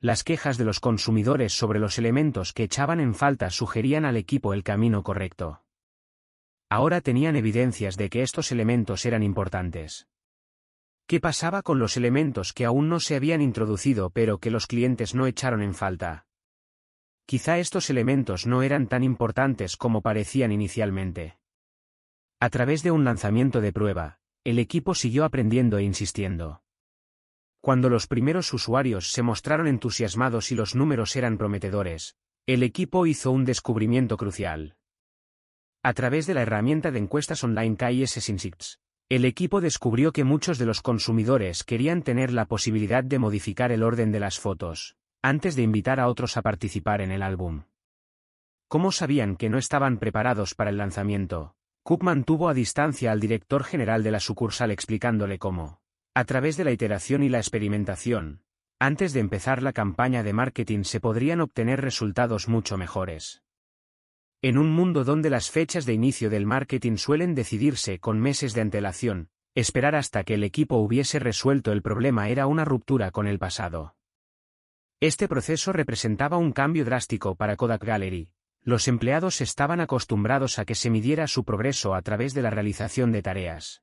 Las 0.00 0.24
quejas 0.24 0.58
de 0.58 0.64
los 0.64 0.80
consumidores 0.80 1.52
sobre 1.52 1.78
los 1.78 1.98
elementos 1.98 2.52
que 2.52 2.64
echaban 2.64 2.98
en 2.98 3.14
falta 3.14 3.50
sugerían 3.50 4.04
al 4.04 4.16
equipo 4.16 4.52
el 4.52 4.64
camino 4.64 5.02
correcto. 5.02 5.62
Ahora 6.68 7.00
tenían 7.02 7.36
evidencias 7.36 7.96
de 7.96 8.08
que 8.08 8.22
estos 8.22 8.50
elementos 8.50 9.04
eran 9.04 9.22
importantes. 9.22 10.08
¿Qué 11.06 11.20
pasaba 11.20 11.62
con 11.62 11.78
los 11.78 11.96
elementos 11.96 12.52
que 12.52 12.64
aún 12.64 12.88
no 12.88 12.98
se 12.98 13.14
habían 13.14 13.42
introducido 13.42 14.10
pero 14.10 14.38
que 14.38 14.50
los 14.50 14.66
clientes 14.66 15.14
no 15.14 15.26
echaron 15.26 15.62
en 15.62 15.74
falta? 15.74 16.26
Quizá 17.32 17.58
estos 17.58 17.88
elementos 17.88 18.46
no 18.46 18.62
eran 18.62 18.88
tan 18.88 19.02
importantes 19.02 19.78
como 19.78 20.02
parecían 20.02 20.52
inicialmente. 20.52 21.38
A 22.40 22.50
través 22.50 22.82
de 22.82 22.90
un 22.90 23.04
lanzamiento 23.04 23.62
de 23.62 23.72
prueba, 23.72 24.18
el 24.44 24.58
equipo 24.58 24.94
siguió 24.94 25.24
aprendiendo 25.24 25.78
e 25.78 25.82
insistiendo. 25.82 26.62
Cuando 27.62 27.88
los 27.88 28.06
primeros 28.06 28.52
usuarios 28.52 29.12
se 29.12 29.22
mostraron 29.22 29.66
entusiasmados 29.66 30.52
y 30.52 30.56
los 30.56 30.74
números 30.74 31.16
eran 31.16 31.38
prometedores, 31.38 32.18
el 32.44 32.62
equipo 32.62 33.06
hizo 33.06 33.30
un 33.30 33.46
descubrimiento 33.46 34.18
crucial. 34.18 34.76
A 35.82 35.94
través 35.94 36.26
de 36.26 36.34
la 36.34 36.42
herramienta 36.42 36.90
de 36.90 36.98
encuestas 36.98 37.42
online 37.42 37.78
KIS 37.78 38.28
Insights, 38.28 38.78
el 39.08 39.24
equipo 39.24 39.62
descubrió 39.62 40.12
que 40.12 40.24
muchos 40.24 40.58
de 40.58 40.66
los 40.66 40.82
consumidores 40.82 41.64
querían 41.64 42.02
tener 42.02 42.30
la 42.30 42.44
posibilidad 42.44 43.02
de 43.02 43.18
modificar 43.18 43.72
el 43.72 43.84
orden 43.84 44.12
de 44.12 44.20
las 44.20 44.38
fotos, 44.38 44.98
antes 45.22 45.54
de 45.54 45.62
invitar 45.62 46.00
a 46.00 46.08
otros 46.08 46.36
a 46.36 46.42
participar 46.42 47.00
en 47.00 47.12
el 47.12 47.22
álbum. 47.22 47.62
¿Cómo 48.66 48.90
sabían 48.90 49.36
que 49.36 49.48
no 49.48 49.56
estaban 49.56 49.98
preparados 49.98 50.56
para 50.56 50.70
el 50.70 50.78
lanzamiento? 50.78 51.54
Cook 51.84 52.02
mantuvo 52.02 52.48
a 52.48 52.54
distancia 52.54 53.12
al 53.12 53.20
director 53.20 53.62
general 53.62 54.02
de 54.02 54.10
la 54.10 54.18
sucursal 54.18 54.72
explicándole 54.72 55.38
cómo, 55.38 55.80
a 56.14 56.24
través 56.24 56.56
de 56.56 56.64
la 56.64 56.72
iteración 56.72 57.22
y 57.22 57.28
la 57.28 57.38
experimentación, 57.38 58.42
antes 58.80 59.12
de 59.12 59.20
empezar 59.20 59.62
la 59.62 59.72
campaña 59.72 60.24
de 60.24 60.32
marketing 60.32 60.82
se 60.82 60.98
podrían 60.98 61.40
obtener 61.40 61.80
resultados 61.80 62.48
mucho 62.48 62.76
mejores. 62.76 63.44
En 64.42 64.58
un 64.58 64.72
mundo 64.72 65.04
donde 65.04 65.30
las 65.30 65.52
fechas 65.52 65.86
de 65.86 65.92
inicio 65.92 66.30
del 66.30 66.46
marketing 66.46 66.96
suelen 66.96 67.36
decidirse 67.36 68.00
con 68.00 68.18
meses 68.18 68.54
de 68.54 68.62
antelación, 68.62 69.28
esperar 69.54 69.94
hasta 69.94 70.24
que 70.24 70.34
el 70.34 70.42
equipo 70.42 70.78
hubiese 70.78 71.20
resuelto 71.20 71.70
el 71.70 71.80
problema 71.80 72.28
era 72.28 72.48
una 72.48 72.64
ruptura 72.64 73.12
con 73.12 73.28
el 73.28 73.38
pasado. 73.38 73.94
Este 75.02 75.26
proceso 75.26 75.72
representaba 75.72 76.36
un 76.36 76.52
cambio 76.52 76.84
drástico 76.84 77.34
para 77.34 77.56
Kodak 77.56 77.82
Gallery. 77.82 78.30
Los 78.62 78.86
empleados 78.86 79.40
estaban 79.40 79.80
acostumbrados 79.80 80.60
a 80.60 80.64
que 80.64 80.76
se 80.76 80.90
midiera 80.90 81.26
su 81.26 81.44
progreso 81.44 81.96
a 81.96 82.02
través 82.02 82.34
de 82.34 82.42
la 82.42 82.50
realización 82.50 83.10
de 83.10 83.20
tareas. 83.20 83.82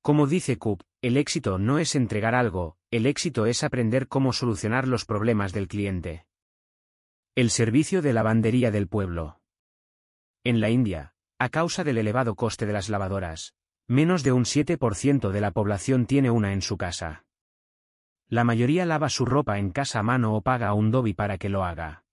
Como 0.00 0.26
dice 0.26 0.56
Cook, 0.56 0.82
el 1.02 1.18
éxito 1.18 1.58
no 1.58 1.78
es 1.78 1.94
entregar 1.94 2.34
algo, 2.34 2.78
el 2.90 3.04
éxito 3.04 3.44
es 3.44 3.62
aprender 3.62 4.08
cómo 4.08 4.32
solucionar 4.32 4.88
los 4.88 5.04
problemas 5.04 5.52
del 5.52 5.68
cliente. 5.68 6.24
El 7.34 7.50
servicio 7.50 8.00
de 8.00 8.14
lavandería 8.14 8.70
del 8.70 8.88
pueblo. 8.88 9.42
En 10.42 10.58
la 10.58 10.70
India, 10.70 11.12
a 11.38 11.50
causa 11.50 11.84
del 11.84 11.98
elevado 11.98 12.34
coste 12.34 12.64
de 12.64 12.72
las 12.72 12.88
lavadoras, 12.88 13.56
menos 13.88 14.22
de 14.22 14.32
un 14.32 14.44
7% 14.44 15.32
de 15.32 15.40
la 15.42 15.50
población 15.50 16.06
tiene 16.06 16.30
una 16.30 16.54
en 16.54 16.62
su 16.62 16.78
casa. 16.78 17.26
La 18.28 18.44
mayoría 18.44 18.86
lava 18.86 19.08
su 19.08 19.24
ropa 19.24 19.58
en 19.58 19.70
casa 19.70 20.00
a 20.00 20.02
mano 20.02 20.34
o 20.34 20.40
paga 20.40 20.68
a 20.68 20.74
un 20.74 20.90
dobi 20.90 21.14
para 21.14 21.38
que 21.38 21.48
lo 21.48 21.64
haga. 21.64 22.04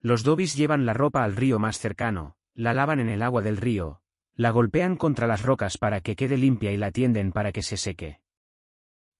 Los 0.00 0.22
dobis 0.22 0.54
llevan 0.54 0.86
la 0.86 0.94
ropa 0.94 1.24
al 1.24 1.34
río 1.34 1.58
más 1.58 1.78
cercano, 1.78 2.36
la 2.54 2.72
lavan 2.72 3.00
en 3.00 3.08
el 3.08 3.22
agua 3.22 3.42
del 3.42 3.56
río, 3.56 4.00
la 4.34 4.50
golpean 4.50 4.96
contra 4.96 5.26
las 5.26 5.42
rocas 5.42 5.78
para 5.78 6.00
que 6.00 6.14
quede 6.14 6.36
limpia 6.36 6.72
y 6.72 6.76
la 6.76 6.92
tienden 6.92 7.32
para 7.32 7.50
que 7.50 7.62
se 7.62 7.76
seque. 7.76 8.20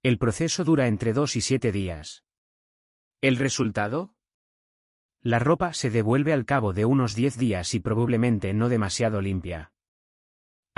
El 0.03 0.19
proceso 0.19 0.63
dura 0.63 0.87
entre 0.87 1.13
dos 1.13 1.35
y 1.35 1.41
siete 1.41 1.73
días. 1.73 2.25
¿El 3.21 3.37
resultado? 3.37 4.15
La 5.21 5.41
ropa 5.41 5.73
se 5.73 5.91
devuelve 5.91 6.33
al 6.33 6.45
cabo 6.45 6.73
de 6.73 6.85
unos 6.85 7.17
10 7.17 7.37
días 7.37 7.75
y 7.75 7.81
probablemente 7.81 8.55
no 8.55 8.69
demasiado 8.69 9.21
limpia. 9.21 9.73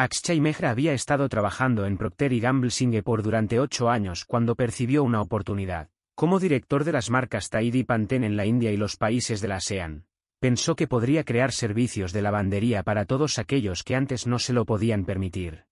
Akshay 0.02 0.40
Mehra 0.40 0.70
había 0.70 0.94
estado 0.94 1.28
trabajando 1.28 1.84
en 1.84 1.98
Procter 1.98 2.40
Gamble 2.40 2.70
Singapore 2.70 3.22
durante 3.22 3.60
ocho 3.60 3.90
años 3.90 4.24
cuando 4.24 4.54
percibió 4.54 5.04
una 5.04 5.20
oportunidad. 5.20 5.90
Como 6.14 6.40
director 6.40 6.84
de 6.84 6.92
las 6.92 7.10
marcas 7.10 7.50
Tide 7.50 7.76
y 7.76 7.84
Pantene 7.84 8.26
en 8.26 8.34
la 8.34 8.46
India 8.46 8.72
y 8.72 8.78
los 8.78 8.96
países 8.96 9.42
de 9.42 9.48
la 9.48 9.56
ASEAN, 9.56 10.06
pensó 10.38 10.74
que 10.74 10.86
podría 10.86 11.22
crear 11.24 11.52
servicios 11.52 12.14
de 12.14 12.22
lavandería 12.22 12.82
para 12.82 13.04
todos 13.04 13.38
aquellos 13.38 13.82
que 13.82 13.94
antes 13.94 14.26
no 14.26 14.38
se 14.38 14.54
lo 14.54 14.64
podían 14.64 15.04
permitir. 15.04 15.66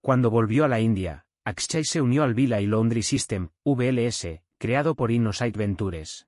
Cuando 0.00 0.32
volvió 0.32 0.64
a 0.64 0.68
la 0.68 0.80
India, 0.80 1.24
Akshay 1.44 1.84
se 1.84 2.00
unió 2.00 2.24
al 2.24 2.34
Villa 2.34 2.60
y 2.60 2.66
Laundry 2.66 3.04
System, 3.04 3.50
VLS, 3.64 4.40
creado 4.58 4.96
por 4.96 5.12
Innosight 5.12 5.56
Ventures. 5.56 6.26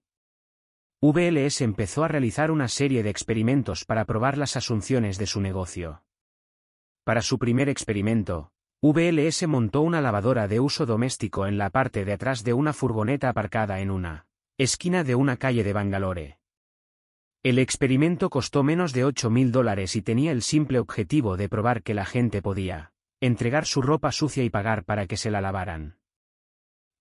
VLS 1.01 1.62
empezó 1.62 2.05
a 2.05 2.09
realizar 2.09 2.53
una 2.53 2.69
serie 2.69 3.03
de 3.03 3.11
experimentos 3.11 3.85
para 3.85 4.05
probar 4.05 4.39
las 4.39 4.57
asunciones 4.57 5.19
de 5.19 5.27
su 5.27 5.41
negocio. 5.41 6.05
Para 7.05 7.22
su 7.22 7.39
primer 7.39 7.68
experimento, 7.68 8.52
VLS 8.82 9.47
montó 9.47 9.82
una 9.82 10.01
lavadora 10.01 10.48
de 10.48 10.60
uso 10.60 10.86
doméstico 10.86 11.47
en 11.47 11.59
la 11.59 11.70
parte 11.70 12.05
de 12.05 12.12
atrás 12.12 12.44
de 12.44 12.52
una 12.52 12.72
furgoneta 12.72 13.28
aparcada 13.28 13.81
en 13.81 13.90
una 13.90 14.27
esquina 14.59 15.05
de 15.05 15.14
una 15.14 15.36
calle 15.36 15.64
de 15.64 15.72
Bangalore. 15.72 16.39
El 17.43 17.59
experimento 17.59 18.28
costó 18.28 18.62
menos 18.62 18.93
de 18.93 19.05
8 19.05 19.31
mil 19.31 19.51
dólares 19.51 19.97
y 19.97 20.02
tenía 20.02 20.31
el 20.32 20.43
simple 20.43 20.78
objetivo 20.78 21.39
de 21.39 21.48
probar 21.48 21.82
que 21.82 21.94
la 21.94 22.05
gente 22.05 22.43
podía 22.43 22.93
entregar 23.20 23.64
su 23.64 23.81
ropa 23.81 24.12
sucia 24.12 24.44
y 24.44 24.51
pagar 24.51 24.85
para 24.85 25.06
que 25.06 25.16
se 25.16 25.31
la 25.31 25.40
lavaran. 25.40 25.98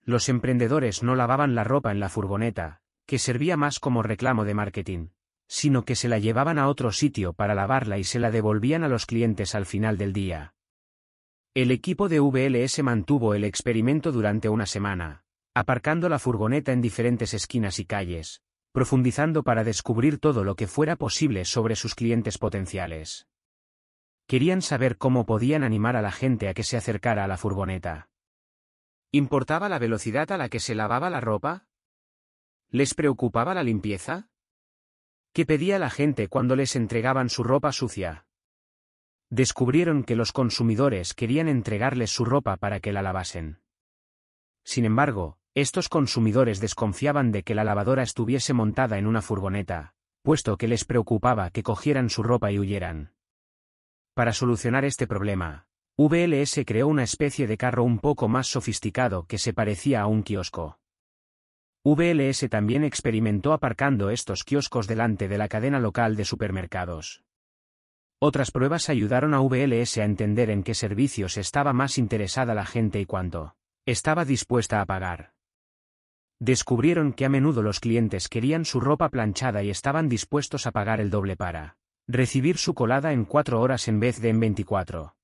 Los 0.04 0.30
emprendedores 0.30 1.04
no 1.04 1.16
lavaban 1.16 1.56
la 1.56 1.64
ropa 1.64 1.92
en 1.92 2.00
la 2.00 2.10
furgoneta, 2.10 2.82
que 3.06 3.20
servía 3.20 3.58
más 3.58 3.80
como 3.80 4.02
reclamo 4.02 4.46
de 4.46 4.54
marketing, 4.54 5.08
sino 5.50 5.84
que 5.84 5.96
se 5.96 6.08
la 6.08 6.20
llevaban 6.20 6.60
a 6.60 6.68
otro 6.68 6.92
sitio 6.92 7.34
para 7.34 7.56
lavarla 7.56 7.98
y 7.98 8.04
se 8.04 8.20
la 8.20 8.30
devolvían 8.30 8.84
a 8.84 8.88
los 8.88 9.08
clientes 9.08 9.56
al 9.56 9.66
final 9.66 9.98
del 9.98 10.14
día. 10.14 10.54
El 11.56 11.72
equipo 11.72 12.08
de 12.08 12.20
VLS 12.20 12.84
mantuvo 12.84 13.34
el 13.34 13.44
experimento 13.44 14.12
durante 14.12 14.48
una 14.48 14.68
semana, 14.68 15.26
aparcando 15.56 16.08
la 16.08 16.20
furgoneta 16.20 16.72
en 16.72 16.82
diferentes 16.82 17.34
esquinas 17.34 17.80
y 17.80 17.86
calles, 17.86 18.44
profundizando 18.72 19.42
para 19.42 19.64
descubrir 19.64 20.20
todo 20.20 20.44
lo 20.44 20.56
que 20.56 20.68
fuera 20.68 20.96
posible 20.96 21.44
sobre 21.46 21.76
sus 21.76 21.96
clientes 21.96 22.38
potenciales. 22.38 23.28
Querían 24.28 24.62
saber 24.62 24.98
cómo 24.98 25.26
podían 25.26 25.64
animar 25.64 25.96
a 25.96 26.04
la 26.04 26.12
gente 26.12 26.48
a 26.48 26.54
que 26.54 26.64
se 26.64 26.78
acercara 26.78 27.24
a 27.24 27.28
la 27.28 27.38
furgoneta. 27.38 28.08
¿Importaba 29.12 29.68
la 29.68 29.80
velocidad 29.80 30.32
a 30.32 30.38
la 30.38 30.50
que 30.50 30.60
se 30.60 30.76
lavaba 30.76 31.10
la 31.10 31.22
ropa? 31.22 31.66
¿Les 32.70 32.94
preocupaba 32.94 33.56
la 33.56 33.64
limpieza? 33.64 34.30
¿Qué 35.34 35.46
pedía 35.46 35.78
la 35.78 35.90
gente 35.90 36.28
cuando 36.28 36.56
les 36.56 36.76
entregaban 36.76 37.30
su 37.30 37.44
ropa 37.44 37.72
sucia? 37.72 38.26
Descubrieron 39.30 40.04
que 40.04 40.16
los 40.16 40.32
consumidores 40.32 41.14
querían 41.14 41.48
entregarles 41.48 42.10
su 42.10 42.26
ropa 42.26 42.58
para 42.58 42.80
que 42.80 42.92
la 42.92 43.04
lavasen. 43.04 43.62
Sin 44.64 44.86
embargo, 44.86 45.38
estos 45.54 45.88
consumidores 45.88 46.60
desconfiaban 46.60 47.32
de 47.32 47.44
que 47.44 47.54
la 47.54 47.64
lavadora 47.64 48.02
estuviese 48.02 48.54
montada 48.54 48.98
en 48.98 49.06
una 49.06 49.22
furgoneta, 49.22 49.94
puesto 50.24 50.58
que 50.58 50.68
les 50.68 50.84
preocupaba 50.84 51.52
que 51.52 51.64
cogieran 51.64 52.10
su 52.10 52.24
ropa 52.24 52.52
y 52.52 52.60
huyeran. 52.60 53.14
Para 54.16 54.34
solucionar 54.34 54.84
este 54.84 55.06
problema, 55.06 55.68
VLS 55.98 56.62
creó 56.66 56.88
una 56.88 57.04
especie 57.04 57.46
de 57.46 57.58
carro 57.58 57.84
un 57.84 58.00
poco 58.00 58.28
más 58.28 58.48
sofisticado 58.48 59.26
que 59.26 59.38
se 59.38 59.54
parecía 59.54 60.02
a 60.02 60.08
un 60.08 60.24
kiosco. 60.24 60.80
VLS 61.96 62.50
también 62.50 62.84
experimentó 62.84 63.54
aparcando 63.54 64.10
estos 64.10 64.44
kioscos 64.44 64.88
delante 64.88 65.28
de 65.28 65.38
la 65.38 65.48
cadena 65.48 65.80
local 65.80 66.16
de 66.16 66.26
supermercados. 66.26 67.24
Otras 68.20 68.52
pruebas 68.52 68.90
ayudaron 68.90 69.34
a 69.34 69.40
VLS 69.40 69.98
a 69.98 70.04
entender 70.04 70.50
en 70.50 70.64
qué 70.64 70.74
servicios 70.74 71.38
estaba 71.38 71.72
más 71.74 71.98
interesada 71.98 72.54
la 72.54 72.66
gente 72.66 73.00
y 73.00 73.06
cuánto 73.06 73.56
estaba 73.86 74.26
dispuesta 74.26 74.82
a 74.82 74.86
pagar. 74.86 75.32
Descubrieron 76.40 77.14
que 77.14 77.26
a 77.26 77.30
menudo 77.30 77.64
los 77.64 77.80
clientes 77.80 78.28
querían 78.28 78.66
su 78.66 78.80
ropa 78.80 79.10
planchada 79.10 79.64
y 79.64 79.70
estaban 79.70 80.10
dispuestos 80.10 80.68
a 80.68 80.72
pagar 80.72 81.02
el 81.02 81.10
doble 81.10 81.36
para 81.36 81.78
recibir 82.08 82.58
su 82.58 82.74
colada 82.74 83.14
en 83.14 83.26
cuatro 83.26 83.62
horas 83.62 83.88
en 83.88 84.00
vez 84.00 84.22
de 84.22 84.30
en 84.30 84.40
24. 84.40 85.16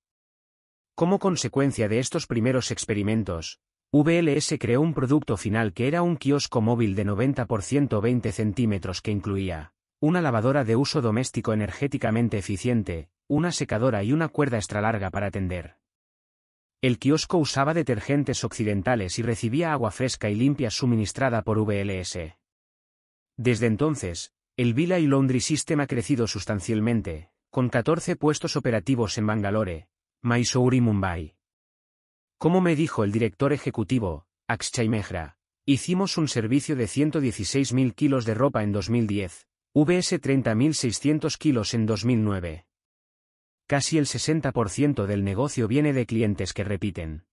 Como 0.96 1.20
consecuencia 1.20 1.90
de 1.90 2.00
estos 2.00 2.28
primeros 2.28 2.72
experimentos, 2.72 3.60
VLS 4.04 4.56
creó 4.60 4.82
un 4.82 4.94
producto 4.94 5.38
final 5.38 5.72
que 5.72 5.88
era 5.88 6.02
un 6.02 6.18
kiosco 6.18 6.60
móvil 6.60 6.96
de 6.96 7.06
90 7.06 7.46
por 7.46 7.62
120 7.62 8.32
centímetros 8.34 9.02
que 9.02 9.12
incluía 9.12 9.72
una 10.02 10.22
lavadora 10.22 10.66
de 10.66 10.76
uso 10.76 11.02
doméstico 11.02 11.54
energéticamente 11.54 12.38
eficiente, 12.38 13.10
una 13.28 13.52
secadora 13.52 14.04
y 14.04 14.12
una 14.12 14.28
cuerda 14.28 14.58
extra 14.58 14.82
larga 14.82 15.10
para 15.10 15.32
tender. 15.32 15.78
El 16.82 17.00
kiosco 17.00 17.38
usaba 17.38 17.74
detergentes 17.74 18.44
occidentales 18.44 19.18
y 19.18 19.24
recibía 19.24 19.72
agua 19.72 19.92
fresca 19.92 20.30
y 20.30 20.36
limpia 20.36 20.70
suministrada 20.70 21.42
por 21.42 21.58
VLS. 21.66 22.36
Desde 23.38 23.68
entonces, 23.68 24.34
el 24.58 24.74
Vila 24.74 25.00
y 25.00 25.08
Laundry 25.08 25.40
System 25.40 25.80
ha 25.80 25.88
crecido 25.88 26.28
sustancialmente, 26.28 27.32
con 27.50 27.70
14 27.70 28.18
puestos 28.18 28.58
operativos 28.58 29.18
en 29.18 29.26
Bangalore, 29.26 29.88
Mysore 30.22 30.78
y 30.78 30.82
Mumbai. 30.82 31.35
Como 32.38 32.62
me 32.62 32.76
dijo 32.76 33.04
el 33.04 33.12
director 33.12 33.54
ejecutivo, 33.54 34.26
Akshay 34.48 34.90
Mehra, 34.90 35.38
hicimos 35.66 36.18
un 36.18 36.28
servicio 36.28 36.76
de 36.76 36.86
116.000 36.86 37.96
kilos 37.96 38.26
de 38.26 38.34
ropa 38.34 38.64
en 38.64 38.72
2010, 38.72 39.48
VS 39.74 40.22
30.600 40.22 41.38
kilos 41.38 41.74
en 41.74 41.86
2009. 41.86 42.66
Casi 43.68 43.98
el 43.98 44.06
60% 44.06 45.06
del 45.06 45.24
negocio 45.24 45.68
viene 45.68 45.92
de 45.94 46.06
clientes 46.06 46.54
que 46.54 46.64
repiten. 46.64 47.26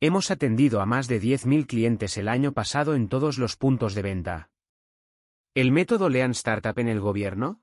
Hemos 0.00 0.30
atendido 0.30 0.80
a 0.80 0.86
más 0.86 1.06
de 1.06 1.20
10.000 1.20 1.66
clientes 1.66 2.16
el 2.16 2.28
año 2.28 2.52
pasado 2.52 2.94
en 2.94 3.08
todos 3.08 3.38
los 3.38 3.56
puntos 3.56 3.94
de 3.94 4.02
venta. 4.02 4.50
¿El 5.54 5.70
método 5.70 6.08
Lean 6.08 6.32
Startup 6.32 6.78
en 6.78 6.88
el 6.88 7.00
gobierno? 7.00 7.62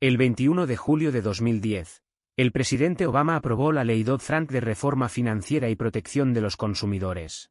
El 0.00 0.16
21 0.16 0.66
de 0.66 0.76
julio 0.76 1.12
de 1.12 1.22
2010, 1.22 2.02
el 2.40 2.52
presidente 2.52 3.06
Obama 3.06 3.36
aprobó 3.36 3.70
la 3.70 3.84
ley 3.84 4.02
Dodd-Frank 4.02 4.50
de 4.50 4.62
reforma 4.62 5.10
financiera 5.10 5.68
y 5.68 5.76
protección 5.76 6.32
de 6.32 6.40
los 6.40 6.56
consumidores. 6.56 7.50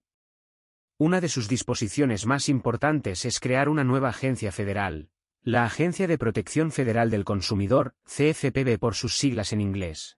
Una 0.98 1.22
de 1.22 1.30
sus 1.30 1.48
disposiciones 1.48 2.26
más 2.26 2.50
importantes 2.50 3.24
es 3.26 3.40
crear 3.40 3.70
una 3.70 3.84
nueva 3.84 4.10
agencia 4.10 4.52
federal, 4.52 5.12
la 5.44 5.64
Agencia 5.64 6.08
de 6.08 6.18
Protección 6.18 6.72
Federal 6.72 7.12
del 7.12 7.24
Consumidor, 7.24 7.94
CFPB 8.06 8.80
por 8.80 8.96
sus 8.96 9.16
siglas 9.16 9.54
en 9.54 9.62
inglés. 9.62 10.18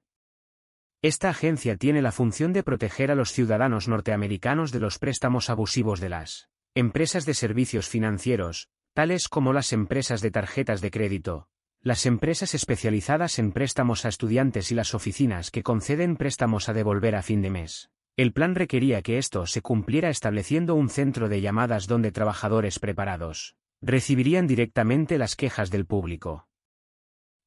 Esta 1.01 1.31
agencia 1.31 1.75
tiene 1.75 2.01
la 2.01 2.13
función 2.13 2.53
de 2.53 2.63
proteger 2.63 3.11
a 3.11 3.15
los 3.15 3.33
ciudadanos 3.33 3.89
norteamericanos 3.89 4.71
de 4.71 4.79
los 4.79 4.99
préstamos 4.99 5.49
abusivos 5.49 5.99
de 5.99 6.07
las 6.07 6.49
empresas 6.75 7.25
de 7.25 7.33
servicios 7.33 7.89
financieros, 7.89 8.69
tales 8.93 9.27
como 9.27 9.51
las 9.51 9.73
empresas 9.73 10.21
de 10.21 10.31
tarjetas 10.31 10.79
de 10.79 10.91
crédito, 10.91 11.49
las 11.83 12.05
empresas 12.05 12.53
especializadas 12.53 13.39
en 13.39 13.51
préstamos 13.51 14.05
a 14.05 14.09
estudiantes 14.09 14.71
y 14.71 14.75
las 14.75 14.93
oficinas 14.93 15.49
que 15.49 15.63
conceden 15.63 16.15
préstamos 16.15 16.69
a 16.69 16.73
devolver 16.73 17.15
a 17.15 17.23
fin 17.23 17.41
de 17.41 17.49
mes. 17.49 17.89
El 18.15 18.33
plan 18.33 18.53
requería 18.53 19.01
que 19.01 19.17
esto 19.17 19.47
se 19.47 19.63
cumpliera 19.63 20.09
estableciendo 20.09 20.75
un 20.75 20.89
centro 20.89 21.27
de 21.27 21.41
llamadas 21.41 21.87
donde 21.87 22.11
trabajadores 22.11 22.77
preparados 22.77 23.55
recibirían 23.81 24.45
directamente 24.45 25.17
las 25.17 25.35
quejas 25.35 25.71
del 25.71 25.87
público. 25.87 26.47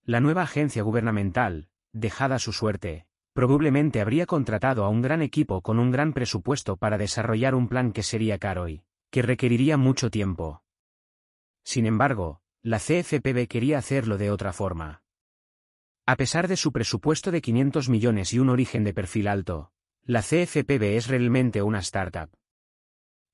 La 0.02 0.18
nueva 0.18 0.42
agencia 0.42 0.82
gubernamental, 0.82 1.68
dejada 1.92 2.40
su 2.40 2.52
suerte, 2.52 3.06
probablemente 3.34 4.00
habría 4.00 4.26
contratado 4.26 4.84
a 4.84 4.88
un 4.88 5.00
gran 5.00 5.22
equipo 5.22 5.62
con 5.62 5.78
un 5.78 5.92
gran 5.92 6.12
presupuesto 6.12 6.76
para 6.76 6.98
desarrollar 6.98 7.54
un 7.54 7.68
plan 7.68 7.92
que 7.92 8.02
sería 8.02 8.38
caro 8.38 8.68
y 8.68 8.82
que 9.10 9.22
requeriría 9.22 9.76
mucho 9.76 10.10
tiempo. 10.10 10.64
Sin 11.62 11.86
embargo, 11.86 12.42
la 12.66 12.78
CFPB 12.78 13.46
quería 13.46 13.76
hacerlo 13.76 14.16
de 14.16 14.30
otra 14.30 14.54
forma. 14.54 15.02
A 16.06 16.16
pesar 16.16 16.48
de 16.48 16.56
su 16.56 16.72
presupuesto 16.72 17.30
de 17.30 17.42
500 17.42 17.90
millones 17.90 18.32
y 18.32 18.38
un 18.38 18.48
origen 18.48 18.84
de 18.84 18.94
perfil 18.94 19.28
alto, 19.28 19.70
la 20.02 20.22
CFPB 20.22 20.96
es 20.96 21.08
realmente 21.08 21.60
una 21.60 21.80
startup. 21.80 22.30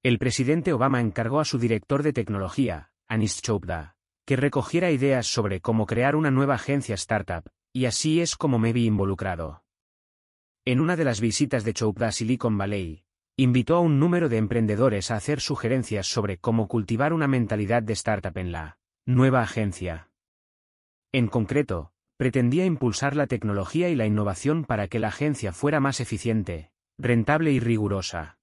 El 0.02 0.18
presidente 0.18 0.72
Obama 0.72 1.00
encargó 1.00 1.38
a 1.38 1.44
su 1.44 1.60
director 1.60 2.02
de 2.02 2.12
tecnología, 2.12 2.90
Anish 3.06 3.40
Chopra, 3.40 3.94
que 4.26 4.34
recogiera 4.34 4.90
ideas 4.90 5.28
sobre 5.28 5.60
cómo 5.60 5.86
crear 5.86 6.16
una 6.16 6.32
nueva 6.32 6.56
agencia 6.56 6.96
startup, 6.96 7.48
y 7.72 7.84
así 7.84 8.20
es 8.20 8.34
como 8.34 8.58
me 8.58 8.72
vi 8.72 8.86
involucrado. 8.86 9.62
En 10.64 10.80
una 10.80 10.96
de 10.96 11.04
las 11.04 11.20
visitas 11.20 11.62
de 11.62 11.72
Chopra 11.72 12.08
a 12.08 12.12
Silicon 12.12 12.58
Valley, 12.58 13.04
invitó 13.36 13.76
a 13.76 13.80
un 13.80 14.00
número 14.00 14.28
de 14.28 14.38
emprendedores 14.38 15.12
a 15.12 15.16
hacer 15.16 15.40
sugerencias 15.40 16.08
sobre 16.08 16.38
cómo 16.38 16.66
cultivar 16.66 17.12
una 17.12 17.28
mentalidad 17.28 17.84
de 17.84 17.92
startup 17.92 18.36
en 18.36 18.50
la 18.50 18.79
nueva 19.10 19.42
agencia. 19.42 20.08
En 21.12 21.26
concreto, 21.26 21.92
pretendía 22.16 22.64
impulsar 22.64 23.16
la 23.16 23.26
tecnología 23.26 23.88
y 23.88 23.96
la 23.96 24.06
innovación 24.06 24.64
para 24.64 24.86
que 24.86 25.00
la 25.00 25.08
agencia 25.08 25.52
fuera 25.52 25.80
más 25.80 25.98
eficiente, 26.00 26.70
rentable 26.96 27.50
y 27.50 27.58
rigurosa. 27.58 28.38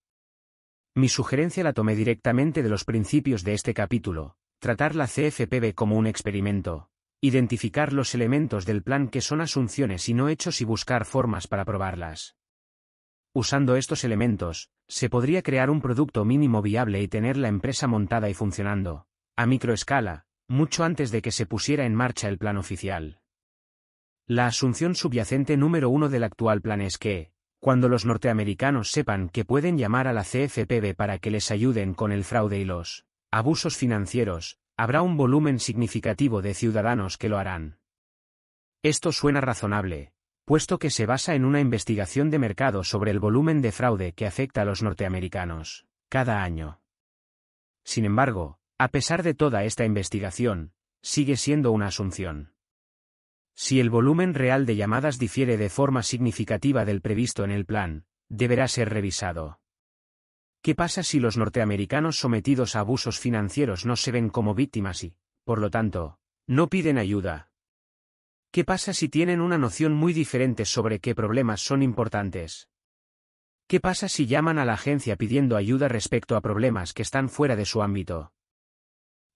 Mi 0.93 1.07
sugerencia 1.07 1.63
la 1.63 1.71
tomé 1.71 1.95
directamente 1.95 2.63
de 2.63 2.69
los 2.69 2.83
principios 2.83 3.45
de 3.45 3.53
este 3.53 3.73
capítulo, 3.73 4.35
tratar 4.59 4.95
la 4.95 5.07
CFPB 5.07 5.73
como 5.73 5.95
un 5.95 6.05
experimento, 6.05 6.89
identificar 7.21 7.93
los 7.93 8.13
elementos 8.13 8.65
del 8.65 8.83
plan 8.83 9.07
que 9.07 9.21
son 9.21 9.39
asunciones 9.39 10.09
y 10.09 10.13
no 10.13 10.27
hechos 10.27 10.59
y 10.59 10.65
buscar 10.65 11.05
formas 11.05 11.47
para 11.47 11.63
probarlas. 11.63 12.35
Usando 13.33 13.77
estos 13.77 14.03
elementos, 14.03 14.69
se 14.89 15.09
podría 15.09 15.43
crear 15.43 15.69
un 15.69 15.79
producto 15.79 16.25
mínimo 16.25 16.61
viable 16.61 17.01
y 17.01 17.07
tener 17.07 17.37
la 17.37 17.47
empresa 17.47 17.87
montada 17.87 18.29
y 18.29 18.33
funcionando, 18.33 19.05
a 19.37 19.45
microescala, 19.45 20.26
mucho 20.47 20.83
antes 20.83 21.11
de 21.11 21.21
que 21.21 21.31
se 21.31 21.45
pusiera 21.45 21.85
en 21.85 21.95
marcha 21.95 22.27
el 22.27 22.37
plan 22.37 22.57
oficial. 22.57 23.19
La 24.25 24.47
asunción 24.47 24.95
subyacente 24.95 25.57
número 25.57 25.89
uno 25.89 26.09
del 26.09 26.23
actual 26.23 26.61
plan 26.61 26.81
es 26.81 26.97
que, 26.97 27.31
cuando 27.59 27.89
los 27.89 28.05
norteamericanos 28.05 28.91
sepan 28.91 29.29
que 29.29 29.45
pueden 29.45 29.77
llamar 29.77 30.07
a 30.07 30.13
la 30.13 30.23
CFPB 30.23 30.95
para 30.95 31.17
que 31.17 31.31
les 31.31 31.49
ayuden 31.51 31.93
con 31.93 32.11
el 32.11 32.23
fraude 32.23 32.59
y 32.59 32.65
los 32.65 33.05
abusos 33.31 33.77
financieros, 33.77 34.59
habrá 34.77 35.01
un 35.01 35.17
volumen 35.17 35.59
significativo 35.59 36.41
de 36.41 36.53
ciudadanos 36.53 37.17
que 37.17 37.29
lo 37.29 37.37
harán. 37.37 37.79
Esto 38.83 39.11
suena 39.11 39.41
razonable, 39.41 40.13
puesto 40.45 40.77
que 40.77 40.91
se 40.91 41.05
basa 41.05 41.35
en 41.35 41.43
una 41.43 41.59
investigación 41.59 42.29
de 42.29 42.39
mercado 42.39 42.83
sobre 42.83 43.11
el 43.11 43.19
volumen 43.19 43.61
de 43.61 43.71
fraude 43.71 44.13
que 44.13 44.27
afecta 44.27 44.61
a 44.61 44.65
los 44.65 44.83
norteamericanos, 44.83 45.87
cada 46.09 46.43
año. 46.43 46.79
Sin 47.83 48.05
embargo, 48.05 48.56
a 48.79 48.89
pesar 48.89 49.23
de 49.23 49.33
toda 49.33 49.63
esta 49.63 49.85
investigación, 49.85 50.71
sigue 51.01 51.35
siendo 51.35 51.71
una 51.71 51.87
asunción. 51.87 52.53
Si 53.55 53.79
el 53.79 53.89
volumen 53.89 54.35
real 54.35 54.67
de 54.67 54.75
llamadas 54.75 55.17
difiere 55.17 55.57
de 55.57 55.69
forma 55.69 56.03
significativa 56.03 56.85
del 56.85 57.01
previsto 57.01 57.43
en 57.43 57.49
el 57.49 57.65
plan, 57.65 58.05
deberá 58.29 58.67
ser 58.67 58.89
revisado. 58.89 59.59
¿Qué 60.61 60.75
pasa 60.75 61.01
si 61.01 61.19
los 61.19 61.37
norteamericanos 61.37 62.17
sometidos 62.17 62.75
a 62.75 62.81
abusos 62.81 63.19
financieros 63.19 63.85
no 63.85 63.95
se 63.95 64.11
ven 64.11 64.29
como 64.29 64.53
víctimas 64.53 65.03
y, 65.03 65.15
por 65.43 65.59
lo 65.59 65.71
tanto, 65.71 66.19
no 66.45 66.67
piden 66.67 66.99
ayuda? 66.99 67.49
¿Qué 68.51 68.63
pasa 68.63 68.93
si 68.93 69.09
tienen 69.09 69.41
una 69.41 69.57
noción 69.57 69.93
muy 69.93 70.13
diferente 70.13 70.65
sobre 70.65 70.99
qué 70.99 71.15
problemas 71.15 71.61
son 71.61 71.81
importantes? 71.81 72.69
¿Qué 73.67 73.79
pasa 73.79 74.07
si 74.07 74.27
llaman 74.27 74.59
a 74.59 74.65
la 74.65 74.73
agencia 74.73 75.15
pidiendo 75.15 75.57
ayuda 75.57 75.87
respecto 75.87 76.35
a 76.35 76.41
problemas 76.41 76.93
que 76.93 77.01
están 77.01 77.27
fuera 77.27 77.55
de 77.55 77.65
su 77.65 77.81
ámbito? 77.81 78.33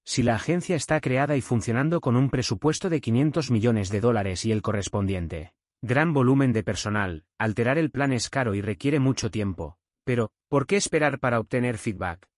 Si 0.03 0.23
la 0.23 0.35
agencia 0.35 0.75
está 0.75 0.99
creada 0.99 1.35
y 1.37 1.41
funcionando 1.41 2.01
con 2.01 2.15
un 2.15 2.29
presupuesto 2.29 2.89
de 2.89 3.01
500 3.01 3.51
millones 3.51 3.89
de 3.89 4.01
dólares 4.01 4.45
y 4.45 4.51
el 4.51 4.61
correspondiente 4.61 5.53
gran 5.83 6.13
volumen 6.13 6.53
de 6.53 6.63
personal, 6.63 7.25
alterar 7.39 7.79
el 7.79 7.89
plan 7.89 8.13
es 8.13 8.29
caro 8.29 8.53
y 8.53 8.61
requiere 8.61 8.99
mucho 8.99 9.31
tiempo, 9.31 9.77
pero, 10.03 10.31
¿por 10.47 10.67
qué 10.67 10.75
esperar 10.75 11.19
para 11.19 11.39
obtener 11.39 11.79
feedback? 11.79 12.29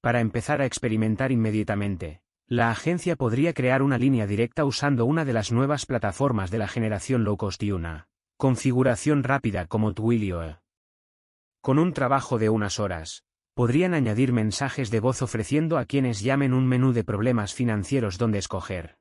Para 0.00 0.20
empezar 0.20 0.60
a 0.60 0.66
experimentar 0.66 1.30
inmediatamente, 1.30 2.20
la 2.48 2.70
agencia 2.70 3.14
podría 3.14 3.52
crear 3.52 3.82
una 3.82 3.96
línea 3.96 4.26
directa 4.26 4.64
usando 4.64 5.04
una 5.04 5.24
de 5.24 5.34
las 5.34 5.52
nuevas 5.52 5.86
plataformas 5.86 6.50
de 6.50 6.58
la 6.58 6.66
generación 6.66 7.22
low 7.22 7.36
cost 7.36 7.62
y 7.62 7.70
una 7.70 8.08
configuración 8.36 9.22
rápida 9.22 9.66
como 9.66 9.92
Twilio. 9.94 10.60
Con 11.60 11.78
un 11.78 11.92
trabajo 11.92 12.38
de 12.38 12.48
unas 12.48 12.80
horas, 12.80 13.24
podrían 13.58 13.92
añadir 13.92 14.32
mensajes 14.32 14.88
de 14.88 15.00
voz 15.00 15.20
ofreciendo 15.20 15.78
a 15.78 15.84
quienes 15.84 16.20
llamen 16.20 16.54
un 16.54 16.68
menú 16.68 16.92
de 16.92 17.02
problemas 17.02 17.54
financieros 17.54 18.16
donde 18.16 18.38
escoger. 18.38 18.98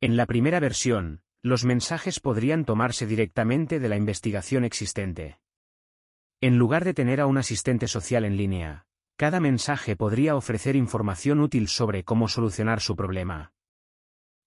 En 0.00 0.16
la 0.16 0.26
primera 0.26 0.58
versión, 0.58 1.22
los 1.40 1.64
mensajes 1.64 2.18
podrían 2.18 2.64
tomarse 2.64 3.06
directamente 3.06 3.78
de 3.78 3.88
la 3.88 3.96
investigación 3.96 4.64
existente. 4.64 5.38
En 6.40 6.58
lugar 6.58 6.84
de 6.84 6.94
tener 6.94 7.20
a 7.20 7.26
un 7.26 7.38
asistente 7.38 7.86
social 7.86 8.24
en 8.24 8.36
línea, 8.36 8.86
cada 9.16 9.38
mensaje 9.38 9.94
podría 9.94 10.34
ofrecer 10.34 10.74
información 10.74 11.38
útil 11.38 11.68
sobre 11.68 12.02
cómo 12.02 12.26
solucionar 12.26 12.80
su 12.80 12.96
problema. 12.96 13.52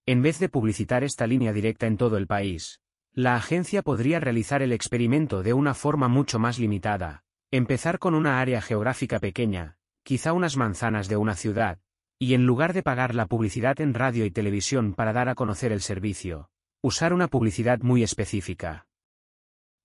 En 0.06 0.22
vez 0.22 0.38
de 0.38 0.50
publicitar 0.50 1.06
esta 1.06 1.28
línea 1.28 1.54
directa 1.54 1.88
en 1.88 1.96
todo 1.96 2.18
el 2.18 2.28
país, 2.28 2.82
la 3.14 3.38
agencia 3.38 3.84
podría 3.84 4.20
realizar 4.20 4.62
el 4.62 4.74
experimento 4.74 5.44
de 5.44 5.54
una 5.54 5.76
forma 5.76 6.10
mucho 6.10 6.40
más 6.40 6.60
limitada, 6.60 7.24
empezar 7.52 7.98
con 7.98 8.14
una 8.14 8.42
área 8.42 8.62
geográfica 8.62 9.20
pequeña, 9.20 9.78
quizá 10.04 10.34
unas 10.34 10.58
manzanas 10.58 11.08
de 11.08 11.18
una 11.18 11.36
ciudad, 11.36 11.80
Y 12.20 12.34
en 12.34 12.48
lugar 12.48 12.74
de 12.74 12.82
pagar 12.82 13.14
la 13.14 13.28
publicidad 13.28 13.80
en 13.80 13.94
radio 13.94 14.26
y 14.26 14.32
televisión 14.32 14.96
para 14.96 15.14
dar 15.14 15.30
a 15.30 15.36
conocer 15.36 15.72
el 15.72 15.82
servicio, 15.82 16.50
usar 16.82 17.14
una 17.14 17.28
publicidad 17.28 17.82
muy 17.82 18.02
específica. 18.02 18.88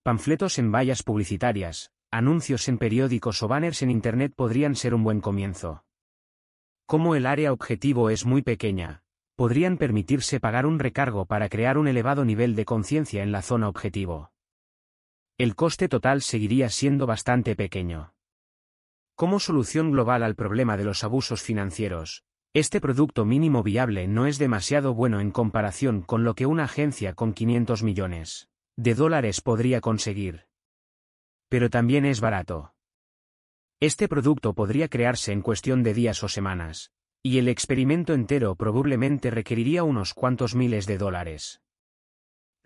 Panfletos 0.01 0.57
en 0.57 0.71
vallas 0.71 1.03
publicitarias, 1.03 1.91
anuncios 2.09 2.67
en 2.69 2.79
periódicos 2.79 3.43
o 3.43 3.47
banners 3.47 3.83
en 3.83 3.91
Internet 3.91 4.33
podrían 4.35 4.75
ser 4.75 4.95
un 4.95 5.03
buen 5.03 5.21
comienzo. 5.21 5.85
Como 6.87 7.13
el 7.13 7.27
área 7.27 7.53
objetivo 7.53 8.09
es 8.09 8.25
muy 8.25 8.41
pequeña, 8.41 9.03
podrían 9.35 9.77
permitirse 9.77 10.39
pagar 10.39 10.65
un 10.65 10.79
recargo 10.79 11.25
para 11.25 11.49
crear 11.49 11.77
un 11.77 11.87
elevado 11.87 12.25
nivel 12.25 12.55
de 12.55 12.65
conciencia 12.65 13.21
en 13.21 13.31
la 13.31 13.43
zona 13.43 13.69
objetivo. 13.69 14.32
El 15.37 15.55
coste 15.55 15.89
total 15.89 16.21
seguiría 16.21 16.69
siendo 16.69 17.07
bastante 17.07 17.55
pequeño. 17.55 18.13
Como 19.15 19.39
solución 19.39 19.91
global 19.91 20.21
al 20.21 20.35
problema 20.35 20.77
de 20.77 20.83
los 20.83 21.03
abusos 21.03 21.41
financieros, 21.41 22.23
este 22.53 22.79
producto 22.79 23.25
mínimo 23.25 23.63
viable 23.63 24.07
no 24.07 24.27
es 24.27 24.37
demasiado 24.37 24.93
bueno 24.93 25.19
en 25.19 25.31
comparación 25.31 26.03
con 26.03 26.23
lo 26.23 26.35
que 26.35 26.45
una 26.45 26.65
agencia 26.65 27.15
con 27.15 27.33
500 27.33 27.81
millones 27.81 28.49
de 28.75 28.93
dólares 28.93 29.41
podría 29.41 29.81
conseguir. 29.81 30.47
Pero 31.49 31.69
también 31.69 32.05
es 32.05 32.21
barato. 32.21 32.73
Este 33.79 34.07
producto 34.07 34.53
podría 34.53 34.87
crearse 34.87 35.31
en 35.31 35.41
cuestión 35.41 35.81
de 35.83 35.95
días 35.95 36.23
o 36.23 36.27
semanas, 36.27 36.91
y 37.23 37.39
el 37.39 37.47
experimento 37.47 38.13
entero 38.13 38.55
probablemente 38.55 39.31
requeriría 39.31 39.83
unos 39.83 40.13
cuantos 40.13 40.55
miles 40.55 40.85
de 40.85 40.97
dólares. 40.97 41.62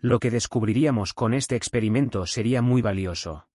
Lo 0.00 0.20
que 0.20 0.30
descubriríamos 0.30 1.12
con 1.12 1.34
este 1.34 1.56
experimento 1.56 2.24
sería 2.26 2.62
muy 2.62 2.82
valioso. 2.82 3.48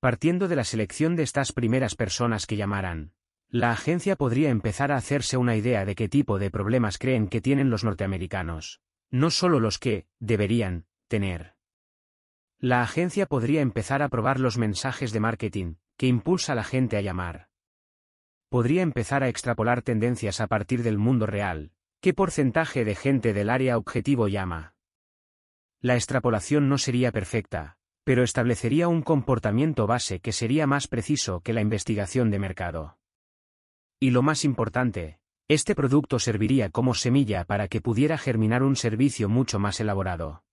Partiendo 0.00 0.48
de 0.48 0.56
la 0.56 0.64
selección 0.64 1.14
de 1.14 1.24
estas 1.24 1.52
primeras 1.52 1.94
personas 1.94 2.46
que 2.46 2.56
llamaran, 2.56 3.12
la 3.50 3.70
agencia 3.70 4.16
podría 4.16 4.48
empezar 4.48 4.90
a 4.90 4.96
hacerse 4.96 5.36
una 5.36 5.54
idea 5.54 5.84
de 5.84 5.94
qué 5.94 6.08
tipo 6.08 6.38
de 6.38 6.50
problemas 6.50 6.96
creen 6.96 7.28
que 7.28 7.42
tienen 7.42 7.68
los 7.68 7.84
norteamericanos, 7.84 8.80
no 9.10 9.30
solo 9.30 9.60
los 9.60 9.78
que, 9.78 10.06
deberían, 10.20 10.86
tener. 11.06 11.54
La 12.58 12.80
agencia 12.80 13.26
podría 13.26 13.60
empezar 13.60 14.00
a 14.00 14.08
probar 14.08 14.40
los 14.40 14.56
mensajes 14.56 15.12
de 15.12 15.20
marketing, 15.20 15.74
que 15.98 16.06
impulsa 16.06 16.52
a 16.52 16.56
la 16.56 16.64
gente 16.64 16.96
a 16.96 17.02
llamar. 17.02 17.50
Podría 18.48 18.80
empezar 18.80 19.22
a 19.22 19.28
extrapolar 19.28 19.82
tendencias 19.82 20.40
a 20.40 20.46
partir 20.46 20.82
del 20.82 20.96
mundo 20.96 21.26
real. 21.26 21.72
¿Qué 22.00 22.14
porcentaje 22.14 22.86
de 22.86 22.94
gente 22.94 23.34
del 23.34 23.50
área 23.50 23.76
objetivo 23.76 24.28
llama? 24.28 24.72
La 25.82 25.96
extrapolación 25.96 26.68
no 26.68 26.78
sería 26.78 27.10
perfecta, 27.10 27.76
pero 28.04 28.22
establecería 28.22 28.86
un 28.86 29.02
comportamiento 29.02 29.88
base 29.88 30.20
que 30.20 30.30
sería 30.30 30.68
más 30.68 30.86
preciso 30.86 31.40
que 31.40 31.52
la 31.52 31.60
investigación 31.60 32.30
de 32.30 32.38
mercado. 32.38 32.98
Y 33.98 34.10
lo 34.10 34.22
más 34.22 34.44
importante, 34.44 35.18
este 35.48 35.74
producto 35.74 36.20
serviría 36.20 36.70
como 36.70 36.94
semilla 36.94 37.44
para 37.44 37.66
que 37.66 37.80
pudiera 37.80 38.16
germinar 38.16 38.62
un 38.62 38.76
servicio 38.76 39.28
mucho 39.28 39.58
más 39.58 39.80
elaborado. 39.80 40.44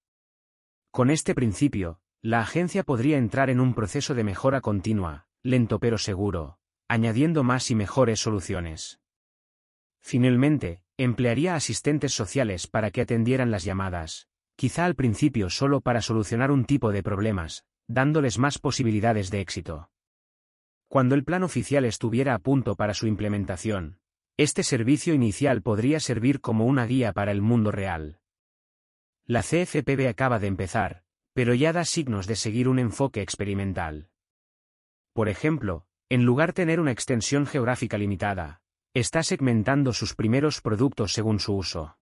Con 0.90 1.12
este 1.12 1.36
principio, 1.36 2.00
la 2.24 2.42
agencia 2.42 2.84
podría 2.84 3.18
entrar 3.18 3.52
en 3.52 3.60
un 3.60 3.76
proceso 3.76 4.16
de 4.16 4.24
mejora 4.24 4.62
continua, 4.62 5.28
lento 5.44 5.80
pero 5.80 6.00
seguro, 6.00 6.58
añadiendo 6.88 7.44
más 7.44 7.70
y 7.70 7.76
mejores 7.76 8.20
soluciones. 8.20 9.00
Finalmente, 10.02 10.82
emplearía 10.98 11.54
asistentes 11.54 12.14
sociales 12.14 12.66
para 12.66 12.90
que 12.90 13.02
atendieran 13.02 13.52
las 13.52 13.64
llamadas, 13.64 14.29
quizá 14.60 14.84
al 14.84 14.96
principio 14.96 15.50
solo 15.50 15.80
para 15.80 16.02
solucionar 16.02 16.52
un 16.52 16.66
tipo 16.66 16.92
de 16.92 17.02
problemas, 17.02 17.64
dándoles 17.88 18.38
más 18.40 18.60
posibilidades 18.60 19.30
de 19.30 19.40
éxito. 19.40 19.90
Cuando 20.90 21.16
el 21.16 21.24
plan 21.24 21.44
oficial 21.44 21.86
estuviera 21.86 22.34
a 22.36 22.40
punto 22.40 22.76
para 22.76 22.94
su 22.94 23.08
implementación, 23.08 24.00
este 24.36 24.64
servicio 24.64 25.14
inicial 25.14 25.62
podría 25.62 26.02
servir 26.02 26.42
como 26.42 26.66
una 26.66 26.86
guía 26.86 27.14
para 27.14 27.32
el 27.32 27.42
mundo 27.42 27.72
real. 27.72 28.20
La 29.26 29.44
CFPB 29.44 30.10
acaba 30.10 30.40
de 30.40 30.48
empezar, 30.48 31.04
pero 31.34 31.54
ya 31.54 31.72
da 31.72 31.86
signos 31.86 32.28
de 32.28 32.36
seguir 32.36 32.68
un 32.68 32.80
enfoque 32.80 33.22
experimental. 33.22 34.10
Por 35.14 35.30
ejemplo, 35.30 35.86
en 36.10 36.26
lugar 36.26 36.50
de 36.50 36.64
tener 36.64 36.82
una 36.82 36.92
extensión 36.92 37.46
geográfica 37.46 37.98
limitada, 37.98 38.60
está 38.94 39.24
segmentando 39.24 39.94
sus 39.94 40.16
primeros 40.16 40.60
productos 40.60 41.14
según 41.14 41.40
su 41.40 41.56
uso 41.56 41.99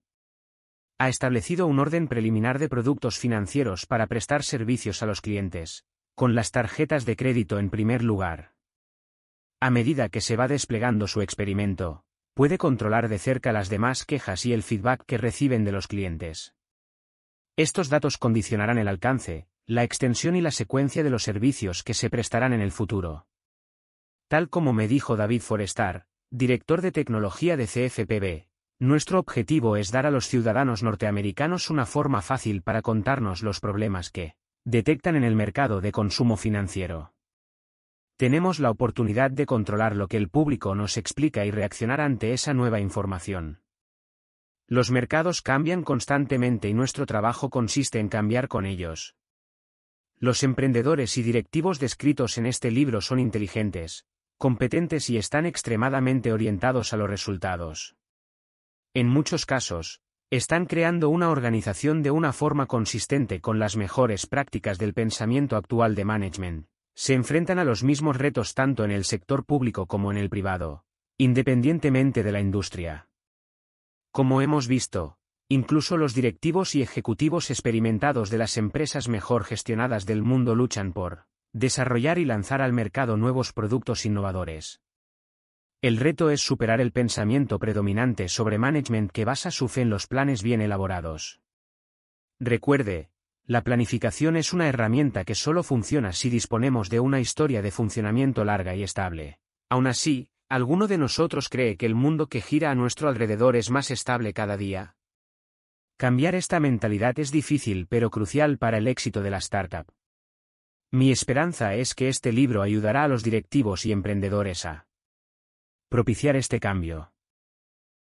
ha 0.98 1.08
establecido 1.08 1.66
un 1.68 1.78
orden 1.78 2.08
preliminar 2.08 2.58
de 2.58 2.68
productos 2.68 3.18
financieros 3.18 3.86
para 3.86 4.08
prestar 4.08 4.42
servicios 4.42 5.02
a 5.02 5.06
los 5.06 5.20
clientes, 5.20 5.84
con 6.16 6.34
las 6.34 6.50
tarjetas 6.50 7.04
de 7.04 7.14
crédito 7.14 7.60
en 7.60 7.70
primer 7.70 8.02
lugar. 8.02 8.54
A 9.60 9.70
medida 9.70 10.08
que 10.08 10.20
se 10.20 10.36
va 10.36 10.48
desplegando 10.48 11.06
su 11.06 11.22
experimento, 11.22 12.04
puede 12.34 12.58
controlar 12.58 13.08
de 13.08 13.18
cerca 13.18 13.52
las 13.52 13.68
demás 13.68 14.04
quejas 14.04 14.44
y 14.44 14.52
el 14.52 14.64
feedback 14.64 15.04
que 15.06 15.18
reciben 15.18 15.64
de 15.64 15.72
los 15.72 15.86
clientes. 15.86 16.54
Estos 17.56 17.88
datos 17.88 18.18
condicionarán 18.18 18.78
el 18.78 18.88
alcance, 18.88 19.48
la 19.66 19.84
extensión 19.84 20.34
y 20.34 20.40
la 20.40 20.50
secuencia 20.50 21.02
de 21.04 21.10
los 21.10 21.22
servicios 21.22 21.82
que 21.82 21.94
se 21.94 22.10
prestarán 22.10 22.52
en 22.52 22.60
el 22.60 22.72
futuro. 22.72 23.26
Tal 24.28 24.48
como 24.48 24.72
me 24.72 24.88
dijo 24.88 25.16
David 25.16 25.42
Forestar, 25.42 26.06
director 26.30 26.82
de 26.82 26.92
tecnología 26.92 27.56
de 27.56 27.66
CFPB, 27.66 28.48
nuestro 28.80 29.18
objetivo 29.18 29.76
es 29.76 29.90
dar 29.90 30.06
a 30.06 30.10
los 30.10 30.28
ciudadanos 30.28 30.82
norteamericanos 30.82 31.68
una 31.70 31.84
forma 31.84 32.22
fácil 32.22 32.62
para 32.62 32.80
contarnos 32.80 33.42
los 33.42 33.58
problemas 33.58 34.10
que 34.10 34.34
detectan 34.64 35.16
en 35.16 35.24
el 35.24 35.34
mercado 35.34 35.80
de 35.80 35.90
consumo 35.90 36.36
financiero. 36.36 37.12
Tenemos 38.16 38.60
la 38.60 38.70
oportunidad 38.70 39.30
de 39.30 39.46
controlar 39.46 39.96
lo 39.96 40.06
que 40.06 40.16
el 40.16 40.28
público 40.28 40.74
nos 40.74 40.96
explica 40.96 41.44
y 41.44 41.50
reaccionar 41.50 42.00
ante 42.00 42.32
esa 42.32 42.54
nueva 42.54 42.80
información. 42.80 43.62
Los 44.66 44.90
mercados 44.90 45.40
cambian 45.40 45.82
constantemente 45.82 46.68
y 46.68 46.74
nuestro 46.74 47.06
trabajo 47.06 47.48
consiste 47.48 47.98
en 47.98 48.08
cambiar 48.08 48.48
con 48.48 48.66
ellos. 48.66 49.16
Los 50.18 50.42
emprendedores 50.42 51.16
y 51.16 51.22
directivos 51.22 51.80
descritos 51.80 52.38
en 52.38 52.46
este 52.46 52.70
libro 52.70 53.00
son 53.00 53.18
inteligentes, 53.18 54.04
competentes 54.36 55.10
y 55.10 55.16
están 55.16 55.46
extremadamente 55.46 56.32
orientados 56.32 56.92
a 56.92 56.96
los 56.96 57.08
resultados. 57.08 57.96
En 58.98 59.06
muchos 59.06 59.46
casos, 59.46 60.00
están 60.28 60.66
creando 60.66 61.08
una 61.08 61.30
organización 61.30 62.02
de 62.02 62.10
una 62.10 62.32
forma 62.32 62.66
consistente 62.66 63.40
con 63.40 63.60
las 63.60 63.76
mejores 63.76 64.26
prácticas 64.26 64.76
del 64.76 64.92
pensamiento 64.92 65.54
actual 65.54 65.94
de 65.94 66.04
management. 66.04 66.66
Se 66.96 67.14
enfrentan 67.14 67.60
a 67.60 67.64
los 67.64 67.84
mismos 67.84 68.16
retos 68.16 68.54
tanto 68.54 68.82
en 68.82 68.90
el 68.90 69.04
sector 69.04 69.44
público 69.44 69.86
como 69.86 70.10
en 70.10 70.18
el 70.18 70.28
privado, 70.28 70.82
independientemente 71.16 72.24
de 72.24 72.32
la 72.32 72.40
industria. 72.40 73.08
Como 74.10 74.42
hemos 74.42 74.66
visto, 74.66 75.18
incluso 75.48 75.96
los 75.96 76.12
directivos 76.12 76.74
y 76.74 76.82
ejecutivos 76.82 77.52
experimentados 77.52 78.30
de 78.30 78.38
las 78.38 78.56
empresas 78.56 79.06
mejor 79.06 79.44
gestionadas 79.44 80.06
del 80.06 80.24
mundo 80.24 80.56
luchan 80.56 80.92
por 80.92 81.26
desarrollar 81.52 82.18
y 82.18 82.24
lanzar 82.24 82.62
al 82.62 82.72
mercado 82.72 83.16
nuevos 83.16 83.52
productos 83.52 84.04
innovadores. 84.04 84.80
El 85.80 85.96
reto 85.96 86.30
es 86.30 86.40
superar 86.40 86.80
el 86.80 86.90
pensamiento 86.90 87.60
predominante 87.60 88.28
sobre 88.28 88.58
management 88.58 89.12
que 89.12 89.24
basa 89.24 89.52
su 89.52 89.68
fe 89.68 89.82
en 89.82 89.90
los 89.90 90.08
planes 90.08 90.42
bien 90.42 90.60
elaborados. 90.60 91.40
Recuerde, 92.40 93.10
la 93.44 93.62
planificación 93.62 94.36
es 94.36 94.52
una 94.52 94.68
herramienta 94.68 95.24
que 95.24 95.36
solo 95.36 95.62
funciona 95.62 96.12
si 96.12 96.30
disponemos 96.30 96.90
de 96.90 96.98
una 96.98 97.20
historia 97.20 97.62
de 97.62 97.70
funcionamiento 97.70 98.44
larga 98.44 98.74
y 98.74 98.82
estable. 98.82 99.38
Aún 99.68 99.86
así, 99.86 100.30
¿alguno 100.48 100.88
de 100.88 100.98
nosotros 100.98 101.48
cree 101.48 101.76
que 101.76 101.86
el 101.86 101.94
mundo 101.94 102.26
que 102.26 102.40
gira 102.40 102.72
a 102.72 102.74
nuestro 102.74 103.08
alrededor 103.08 103.54
es 103.54 103.70
más 103.70 103.92
estable 103.92 104.32
cada 104.32 104.56
día? 104.56 104.96
Cambiar 105.96 106.34
esta 106.34 106.58
mentalidad 106.58 107.20
es 107.20 107.30
difícil 107.30 107.86
pero 107.86 108.10
crucial 108.10 108.58
para 108.58 108.78
el 108.78 108.88
éxito 108.88 109.22
de 109.22 109.30
la 109.30 109.38
startup. 109.38 109.86
Mi 110.90 111.12
esperanza 111.12 111.76
es 111.76 111.94
que 111.94 112.08
este 112.08 112.32
libro 112.32 112.62
ayudará 112.62 113.04
a 113.04 113.08
los 113.08 113.22
directivos 113.22 113.86
y 113.86 113.92
emprendedores 113.92 114.66
a 114.66 114.87
Propiciar 115.90 116.36
este 116.36 116.60
cambio. 116.60 117.14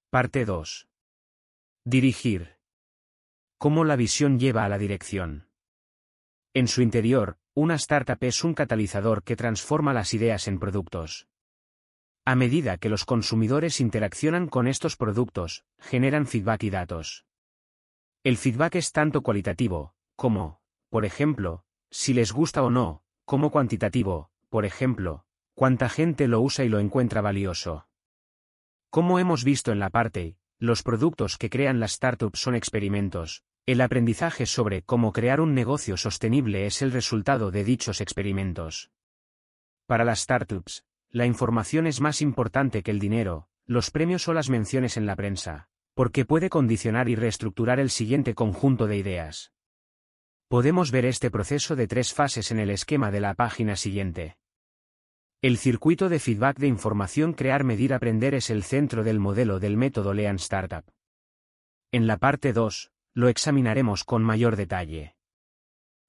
Parte 0.08 0.46
2. 0.46 0.88
Dirigir. 1.84 2.56
Cómo 3.58 3.84
la 3.84 3.94
visión 3.94 4.38
lleva 4.38 4.64
a 4.64 4.70
la 4.70 4.78
dirección. 4.78 5.50
En 6.54 6.66
su 6.66 6.80
interior, 6.80 7.36
una 7.52 7.74
startup 7.74 8.16
es 8.22 8.42
un 8.42 8.54
catalizador 8.54 9.22
que 9.22 9.36
transforma 9.36 9.92
las 9.92 10.14
ideas 10.14 10.48
en 10.48 10.60
productos. 10.60 11.28
A 12.24 12.34
medida 12.34 12.78
que 12.78 12.88
los 12.88 13.04
consumidores 13.04 13.82
interaccionan 13.82 14.48
con 14.48 14.66
estos 14.66 14.96
productos, 14.96 15.66
generan 15.78 16.26
feedback 16.26 16.62
y 16.62 16.70
datos. 16.70 17.26
El 18.22 18.38
feedback 18.38 18.76
es 18.76 18.92
tanto 18.92 19.20
cualitativo, 19.20 19.94
como, 20.16 20.62
por 20.88 21.04
ejemplo, 21.04 21.66
si 21.90 22.14
les 22.14 22.32
gusta 22.32 22.62
o 22.62 22.70
no, 22.70 23.02
como 23.26 23.50
cuantitativo, 23.50 24.30
por 24.48 24.64
ejemplo, 24.64 25.26
cuánta 25.54 25.88
gente 25.88 26.28
lo 26.28 26.40
usa 26.40 26.64
y 26.64 26.68
lo 26.68 26.80
encuentra 26.80 27.20
valioso. 27.20 27.86
Como 28.90 29.18
hemos 29.18 29.44
visto 29.44 29.72
en 29.72 29.78
la 29.78 29.90
parte, 29.90 30.36
los 30.58 30.82
productos 30.82 31.38
que 31.38 31.50
crean 31.50 31.80
las 31.80 31.92
startups 31.92 32.38
son 32.38 32.54
experimentos. 32.54 33.42
El 33.66 33.80
aprendizaje 33.80 34.46
sobre 34.46 34.82
cómo 34.82 35.12
crear 35.12 35.40
un 35.40 35.54
negocio 35.54 35.96
sostenible 35.96 36.66
es 36.66 36.82
el 36.82 36.92
resultado 36.92 37.50
de 37.50 37.64
dichos 37.64 38.00
experimentos. 38.00 38.90
Para 39.86 40.04
las 40.04 40.20
startups, 40.20 40.84
la 41.10 41.26
información 41.26 41.86
es 41.86 42.00
más 42.00 42.20
importante 42.20 42.82
que 42.82 42.90
el 42.90 42.98
dinero, 42.98 43.48
los 43.66 43.90
premios 43.90 44.28
o 44.28 44.34
las 44.34 44.50
menciones 44.50 44.96
en 44.96 45.06
la 45.06 45.16
prensa, 45.16 45.68
porque 45.94 46.24
puede 46.24 46.50
condicionar 46.50 47.08
y 47.08 47.14
reestructurar 47.14 47.80
el 47.80 47.90
siguiente 47.90 48.34
conjunto 48.34 48.86
de 48.86 48.96
ideas. 48.96 49.52
Podemos 50.48 50.90
ver 50.90 51.06
este 51.06 51.30
proceso 51.30 51.74
de 51.74 51.86
tres 51.86 52.12
fases 52.12 52.50
en 52.50 52.58
el 52.58 52.70
esquema 52.70 53.10
de 53.10 53.20
la 53.20 53.34
página 53.34 53.76
siguiente. 53.76 54.36
El 55.44 55.58
circuito 55.58 56.08
de 56.08 56.20
feedback 56.20 56.56
de 56.56 56.68
información 56.68 57.34
crear 57.34 57.64
medir 57.64 57.92
aprender 57.92 58.34
es 58.34 58.48
el 58.48 58.62
centro 58.62 59.04
del 59.04 59.20
modelo 59.20 59.60
del 59.60 59.76
método 59.76 60.14
Lean 60.14 60.36
Startup. 60.36 60.86
En 61.92 62.06
la 62.06 62.16
parte 62.16 62.54
2, 62.54 62.92
lo 63.12 63.28
examinaremos 63.28 64.04
con 64.04 64.22
mayor 64.22 64.56
detalle. 64.56 65.16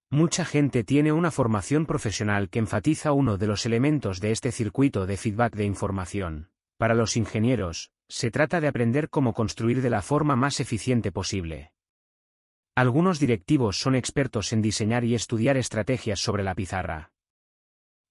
Mucha 0.09 0.45
gente 0.45 0.85
tiene 0.85 1.11
una 1.11 1.31
formación 1.31 1.85
profesional 1.85 2.49
que 2.49 2.59
enfatiza 2.59 3.11
uno 3.11 3.37
de 3.37 3.47
los 3.47 3.65
elementos 3.65 4.21
de 4.21 4.31
este 4.31 4.53
circuito 4.53 5.05
de 5.05 5.17
feedback 5.17 5.53
de 5.57 5.65
información. 5.65 6.49
Para 6.77 6.93
los 6.93 7.17
ingenieros, 7.17 7.91
se 8.07 8.31
trata 8.31 8.61
de 8.61 8.69
aprender 8.69 9.09
cómo 9.09 9.33
construir 9.33 9.81
de 9.81 9.89
la 9.89 10.01
forma 10.01 10.37
más 10.37 10.61
eficiente 10.61 11.11
posible. 11.11 11.73
Algunos 12.73 13.19
directivos 13.19 13.77
son 13.77 13.95
expertos 13.95 14.53
en 14.53 14.61
diseñar 14.61 15.03
y 15.03 15.13
estudiar 15.13 15.57
estrategias 15.57 16.21
sobre 16.21 16.45
la 16.45 16.55
pizarra. 16.55 17.11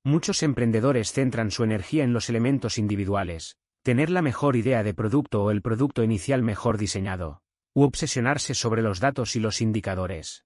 Muchos 0.05 0.43
emprendedores 0.43 1.13
centran 1.13 1.51
su 1.51 1.65
energía 1.65 2.05
en 2.05 2.13
los 2.13 2.29
elementos 2.29 2.77
individuales, 2.77 3.57
tener 3.83 4.11
la 4.11 4.21
mejor 4.21 4.55
idea 4.55 4.83
de 4.83 4.93
producto 4.93 5.43
o 5.43 5.51
el 5.51 5.63
producto 5.63 6.03
inicial 6.03 6.43
mejor 6.43 6.77
diseñado, 6.77 7.41
u 7.75 7.85
obsesionarse 7.85 8.55
sobre 8.55 8.83
los 8.83 9.01
datos 9.01 9.35
y 9.35 9.41
los 9.41 9.63
indicadores. 9.63 10.45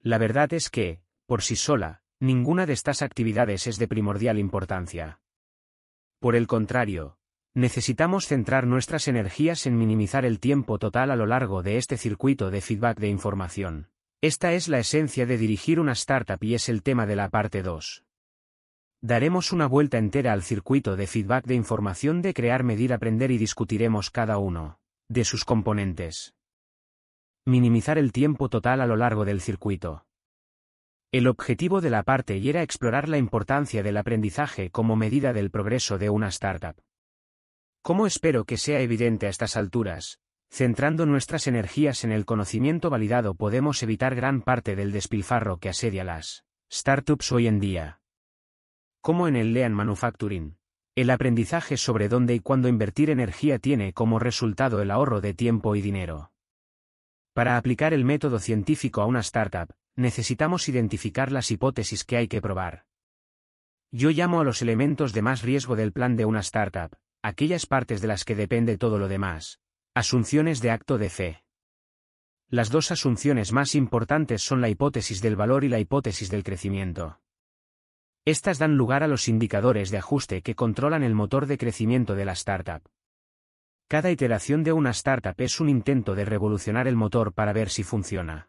La 0.00 0.18
verdad 0.18 0.52
es 0.52 0.68
que, 0.68 1.00
por 1.24 1.40
sí 1.40 1.56
sola, 1.56 2.02
ninguna 2.18 2.66
de 2.66 2.74
estas 2.74 3.00
actividades 3.00 3.66
es 3.66 3.78
de 3.78 3.88
primordial 3.88 4.38
importancia. 4.38 5.20
Por 6.18 6.36
el 6.36 6.46
contrario, 6.46 7.16
Necesitamos 7.54 8.28
centrar 8.28 8.64
nuestras 8.64 9.08
energías 9.08 9.66
en 9.66 9.76
minimizar 9.76 10.24
el 10.24 10.38
tiempo 10.38 10.78
total 10.78 11.10
a 11.10 11.16
lo 11.16 11.26
largo 11.26 11.64
de 11.64 11.78
este 11.78 11.96
circuito 11.96 12.48
de 12.52 12.60
feedback 12.60 13.00
de 13.00 13.08
información. 13.08 13.88
Esta 14.20 14.52
es 14.52 14.68
la 14.68 14.78
esencia 14.78 15.26
de 15.26 15.36
dirigir 15.36 15.80
una 15.80 15.92
startup 15.92 16.38
y 16.44 16.54
es 16.54 16.68
el 16.68 16.84
tema 16.84 17.06
de 17.06 17.16
la 17.16 17.28
parte 17.28 17.62
2. 17.62 18.04
Daremos 19.02 19.52
una 19.52 19.66
vuelta 19.66 19.96
entera 19.96 20.34
al 20.34 20.42
circuito 20.42 20.94
de 20.94 21.06
feedback 21.06 21.46
de 21.46 21.54
información 21.54 22.20
de 22.20 22.34
crear, 22.34 22.64
medir, 22.64 22.92
aprender 22.92 23.30
y 23.30 23.38
discutiremos 23.38 24.10
cada 24.10 24.36
uno 24.36 24.78
de 25.08 25.24
sus 25.24 25.46
componentes. 25.46 26.34
Minimizar 27.46 27.96
el 27.96 28.12
tiempo 28.12 28.50
total 28.50 28.82
a 28.82 28.86
lo 28.86 28.96
largo 28.96 29.24
del 29.24 29.40
circuito. 29.40 30.04
El 31.12 31.26
objetivo 31.26 31.80
de 31.80 31.88
la 31.88 32.02
parte 32.02 32.36
y 32.36 32.50
era 32.50 32.62
explorar 32.62 33.08
la 33.08 33.16
importancia 33.16 33.82
del 33.82 33.96
aprendizaje 33.96 34.70
como 34.70 34.96
medida 34.96 35.32
del 35.32 35.50
progreso 35.50 35.96
de 35.96 36.10
una 36.10 36.28
startup. 36.28 36.76
¿Cómo 37.82 38.06
espero 38.06 38.44
que 38.44 38.58
sea 38.58 38.80
evidente 38.80 39.26
a 39.26 39.30
estas 39.30 39.56
alturas? 39.56 40.20
Centrando 40.50 41.06
nuestras 41.06 41.46
energías 41.46 42.04
en 42.04 42.12
el 42.12 42.26
conocimiento 42.26 42.90
validado 42.90 43.34
podemos 43.34 43.82
evitar 43.82 44.14
gran 44.14 44.42
parte 44.42 44.76
del 44.76 44.92
despilfarro 44.92 45.56
que 45.56 45.70
asedia 45.70 46.04
las 46.04 46.44
startups 46.70 47.32
hoy 47.32 47.46
en 47.46 47.60
día. 47.60 47.99
Como 49.02 49.28
en 49.28 49.36
el 49.36 49.54
Lean 49.54 49.72
Manufacturing, 49.72 50.58
el 50.94 51.08
aprendizaje 51.08 51.78
sobre 51.78 52.10
dónde 52.10 52.34
y 52.34 52.40
cuándo 52.40 52.68
invertir 52.68 53.08
energía 53.08 53.58
tiene 53.58 53.94
como 53.94 54.18
resultado 54.18 54.82
el 54.82 54.90
ahorro 54.90 55.22
de 55.22 55.32
tiempo 55.32 55.74
y 55.74 55.80
dinero. 55.80 56.32
Para 57.32 57.56
aplicar 57.56 57.94
el 57.94 58.04
método 58.04 58.38
científico 58.38 59.00
a 59.00 59.06
una 59.06 59.20
startup, 59.20 59.72
necesitamos 59.96 60.68
identificar 60.68 61.32
las 61.32 61.50
hipótesis 61.50 62.04
que 62.04 62.18
hay 62.18 62.28
que 62.28 62.42
probar. 62.42 62.84
Yo 63.90 64.10
llamo 64.10 64.40
a 64.40 64.44
los 64.44 64.60
elementos 64.60 65.14
de 65.14 65.22
más 65.22 65.40
riesgo 65.40 65.76
del 65.76 65.92
plan 65.92 66.16
de 66.16 66.26
una 66.26 66.40
startup, 66.40 66.94
aquellas 67.22 67.64
partes 67.64 68.02
de 68.02 68.08
las 68.08 68.26
que 68.26 68.34
depende 68.34 68.76
todo 68.76 68.98
lo 68.98 69.08
demás. 69.08 69.60
Asunciones 69.94 70.60
de 70.60 70.72
acto 70.72 70.98
de 70.98 71.08
fe. 71.08 71.44
Las 72.48 72.68
dos 72.68 72.90
asunciones 72.90 73.52
más 73.52 73.74
importantes 73.74 74.42
son 74.42 74.60
la 74.60 74.68
hipótesis 74.68 75.22
del 75.22 75.36
valor 75.36 75.64
y 75.64 75.68
la 75.68 75.80
hipótesis 75.80 76.30
del 76.30 76.44
crecimiento. 76.44 77.18
Estas 78.30 78.60
dan 78.60 78.76
lugar 78.76 79.02
a 79.02 79.08
los 79.08 79.26
indicadores 79.26 79.90
de 79.90 79.98
ajuste 79.98 80.40
que 80.40 80.54
controlan 80.54 81.02
el 81.02 81.16
motor 81.16 81.46
de 81.46 81.58
crecimiento 81.58 82.14
de 82.14 82.24
la 82.24 82.30
startup. 82.30 82.80
Cada 83.88 84.12
iteración 84.12 84.62
de 84.62 84.72
una 84.72 84.90
startup 84.90 85.34
es 85.38 85.58
un 85.58 85.68
intento 85.68 86.14
de 86.14 86.24
revolucionar 86.24 86.86
el 86.86 86.94
motor 86.94 87.32
para 87.32 87.52
ver 87.52 87.70
si 87.70 87.82
funciona. 87.82 88.48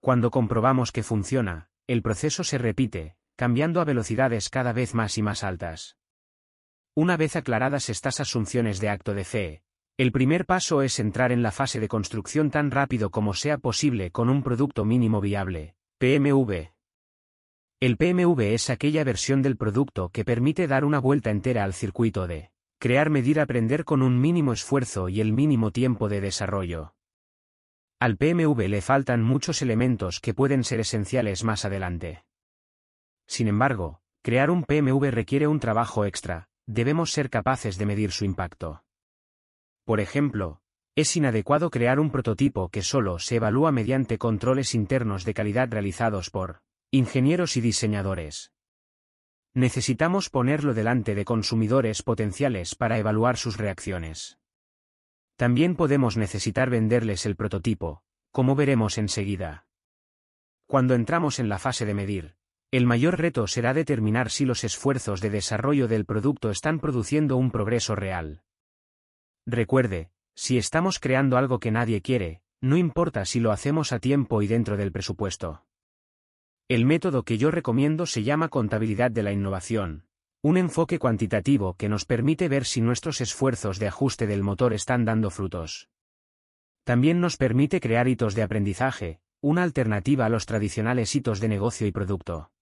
Cuando 0.00 0.30
comprobamos 0.30 0.92
que 0.92 1.02
funciona, 1.02 1.68
el 1.86 2.00
proceso 2.00 2.42
se 2.42 2.56
repite, 2.56 3.16
cambiando 3.36 3.82
a 3.82 3.84
velocidades 3.84 4.48
cada 4.48 4.72
vez 4.72 4.94
más 4.94 5.18
y 5.18 5.20
más 5.20 5.44
altas. 5.44 5.98
Una 6.94 7.18
vez 7.18 7.36
aclaradas 7.36 7.90
estas 7.90 8.18
asunciones 8.18 8.80
de 8.80 8.88
acto 8.88 9.12
de 9.12 9.24
fe, 9.24 9.62
el 9.98 10.10
primer 10.10 10.46
paso 10.46 10.80
es 10.80 10.98
entrar 11.00 11.32
en 11.32 11.42
la 11.42 11.50
fase 11.50 11.80
de 11.80 11.88
construcción 11.88 12.50
tan 12.50 12.70
rápido 12.70 13.10
como 13.10 13.34
sea 13.34 13.58
posible 13.58 14.10
con 14.10 14.30
un 14.30 14.42
producto 14.42 14.86
mínimo 14.86 15.20
viable, 15.20 15.74
PMV. 15.98 16.79
El 17.82 17.96
PMV 17.96 18.38
es 18.52 18.68
aquella 18.68 19.04
versión 19.04 19.40
del 19.40 19.56
producto 19.56 20.10
que 20.10 20.22
permite 20.22 20.66
dar 20.66 20.84
una 20.84 20.98
vuelta 20.98 21.30
entera 21.30 21.64
al 21.64 21.72
circuito 21.72 22.26
de 22.26 22.50
crear, 22.78 23.08
medir, 23.08 23.40
aprender 23.40 23.86
con 23.86 24.02
un 24.02 24.20
mínimo 24.20 24.52
esfuerzo 24.52 25.08
y 25.08 25.22
el 25.22 25.32
mínimo 25.32 25.70
tiempo 25.70 26.10
de 26.10 26.20
desarrollo. 26.20 26.94
Al 27.98 28.18
PMV 28.18 28.68
le 28.68 28.82
faltan 28.82 29.22
muchos 29.22 29.62
elementos 29.62 30.20
que 30.20 30.34
pueden 30.34 30.62
ser 30.62 30.80
esenciales 30.80 31.42
más 31.42 31.64
adelante. 31.64 32.26
Sin 33.26 33.48
embargo, 33.48 34.02
crear 34.22 34.50
un 34.50 34.64
PMV 34.64 35.10
requiere 35.10 35.46
un 35.46 35.58
trabajo 35.58 36.04
extra, 36.04 36.48
debemos 36.66 37.12
ser 37.12 37.30
capaces 37.30 37.78
de 37.78 37.86
medir 37.86 38.12
su 38.12 38.26
impacto. 38.26 38.84
Por 39.86 40.00
ejemplo, 40.00 40.60
es 40.96 41.16
inadecuado 41.16 41.70
crear 41.70 41.98
un 41.98 42.10
prototipo 42.10 42.68
que 42.68 42.82
solo 42.82 43.18
se 43.18 43.36
evalúa 43.36 43.72
mediante 43.72 44.18
controles 44.18 44.74
internos 44.74 45.24
de 45.24 45.32
calidad 45.32 45.70
realizados 45.70 46.28
por 46.28 46.60
ingenieros 46.92 47.56
y 47.56 47.60
diseñadores. 47.60 48.52
Necesitamos 49.54 50.28
ponerlo 50.28 50.74
delante 50.74 51.14
de 51.14 51.24
consumidores 51.24 52.02
potenciales 52.02 52.74
para 52.74 52.98
evaluar 52.98 53.36
sus 53.36 53.56
reacciones. 53.58 54.38
También 55.36 55.76
podemos 55.76 56.16
necesitar 56.16 56.68
venderles 56.68 57.26
el 57.26 57.36
prototipo, 57.36 58.02
como 58.32 58.56
veremos 58.56 58.98
enseguida. 58.98 59.66
Cuando 60.66 60.94
entramos 60.94 61.38
en 61.38 61.48
la 61.48 61.60
fase 61.60 61.86
de 61.86 61.94
medir, 61.94 62.34
el 62.72 62.86
mayor 62.86 63.20
reto 63.20 63.46
será 63.46 63.72
determinar 63.72 64.30
si 64.30 64.44
los 64.44 64.64
esfuerzos 64.64 65.20
de 65.20 65.30
desarrollo 65.30 65.86
del 65.86 66.04
producto 66.04 66.50
están 66.50 66.80
produciendo 66.80 67.36
un 67.36 67.52
progreso 67.52 67.94
real. 67.94 68.42
Recuerde, 69.46 70.10
si 70.34 70.58
estamos 70.58 70.98
creando 70.98 71.36
algo 71.36 71.60
que 71.60 71.70
nadie 71.70 72.02
quiere, 72.02 72.42
no 72.60 72.76
importa 72.76 73.24
si 73.24 73.38
lo 73.38 73.52
hacemos 73.52 73.92
a 73.92 74.00
tiempo 74.00 74.42
y 74.42 74.48
dentro 74.48 74.76
del 74.76 74.90
presupuesto. 74.90 75.64
El 76.70 76.84
método 76.84 77.24
que 77.24 77.36
yo 77.36 77.50
recomiendo 77.50 78.06
se 78.06 78.22
llama 78.22 78.48
contabilidad 78.48 79.10
de 79.10 79.24
la 79.24 79.32
innovación, 79.32 80.04
un 80.40 80.56
enfoque 80.56 81.00
cuantitativo 81.00 81.74
que 81.74 81.88
nos 81.88 82.04
permite 82.04 82.48
ver 82.48 82.64
si 82.64 82.80
nuestros 82.80 83.20
esfuerzos 83.20 83.80
de 83.80 83.88
ajuste 83.88 84.28
del 84.28 84.44
motor 84.44 84.72
están 84.72 85.04
dando 85.04 85.30
frutos. 85.30 85.88
También 86.84 87.20
nos 87.20 87.36
permite 87.36 87.80
crear 87.80 88.06
hitos 88.06 88.36
de 88.36 88.44
aprendizaje, 88.44 89.18
una 89.40 89.64
alternativa 89.64 90.26
a 90.26 90.28
los 90.28 90.46
tradicionales 90.46 91.12
hitos 91.16 91.40
de 91.40 91.48
negocio 91.48 91.88
y 91.88 91.90
producto. 91.90 92.52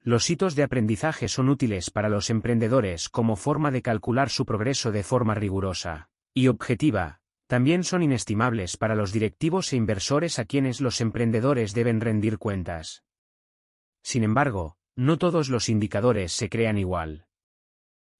Los 0.00 0.28
hitos 0.28 0.56
de 0.56 0.64
aprendizaje 0.64 1.28
son 1.28 1.50
útiles 1.50 1.90
para 1.90 2.08
los 2.08 2.30
emprendedores 2.30 3.08
como 3.08 3.36
forma 3.36 3.70
de 3.70 3.82
calcular 3.82 4.28
su 4.28 4.44
progreso 4.44 4.90
de 4.90 5.04
forma 5.04 5.36
rigurosa 5.36 6.08
y 6.34 6.48
objetiva. 6.48 7.20
También 7.46 7.84
son 7.84 8.02
inestimables 8.02 8.76
para 8.76 8.94
los 8.94 9.12
directivos 9.12 9.72
e 9.72 9.76
inversores 9.76 10.38
a 10.38 10.44
quienes 10.44 10.80
los 10.80 11.00
emprendedores 11.00 11.74
deben 11.74 12.00
rendir 12.00 12.38
cuentas. 12.38 13.04
Sin 14.02 14.24
embargo, 14.24 14.76
no 14.96 15.18
todos 15.18 15.48
los 15.48 15.68
indicadores 15.68 16.32
se 16.32 16.48
crean 16.48 16.78
igual. 16.78 17.26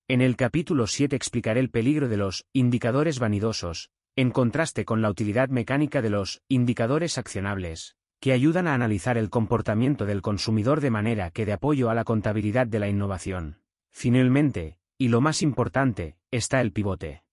En 0.09 0.21
el 0.21 0.37
capítulo 0.37 0.87
7 0.87 1.17
explicaré 1.17 1.61
el 1.61 1.71
peligro 1.71 2.09
de 2.09 2.19
los 2.19 2.47
indicadores 2.53 3.19
vanidosos, 3.19 3.91
en 4.17 4.31
contraste 4.31 4.85
con 4.85 5.01
la 5.01 5.11
utilidad 5.11 5.49
mecánica 5.49 6.03
de 6.03 6.11
los 6.11 6.43
indicadores 6.47 7.17
accionables, 7.17 7.97
que 8.21 8.33
ayudan 8.33 8.69
a 8.69 8.75
analizar 8.75 9.17
el 9.17 9.31
comportamiento 9.31 10.05
del 10.05 10.23
consumidor 10.23 10.81
de 10.81 10.91
manera 10.91 11.31
que 11.31 11.47
de 11.47 11.55
apoyo 11.55 11.89
a 11.89 11.95
la 11.95 12.05
contabilidad 12.05 12.67
de 12.67 12.79
la 12.79 12.89
innovación. 12.89 13.61
Finalmente, 13.91 14.79
y 14.99 15.09
lo 15.09 15.21
más 15.21 15.43
importante, 15.43 16.17
está 16.31 16.61
el 16.61 16.73
pivote. 16.73 17.24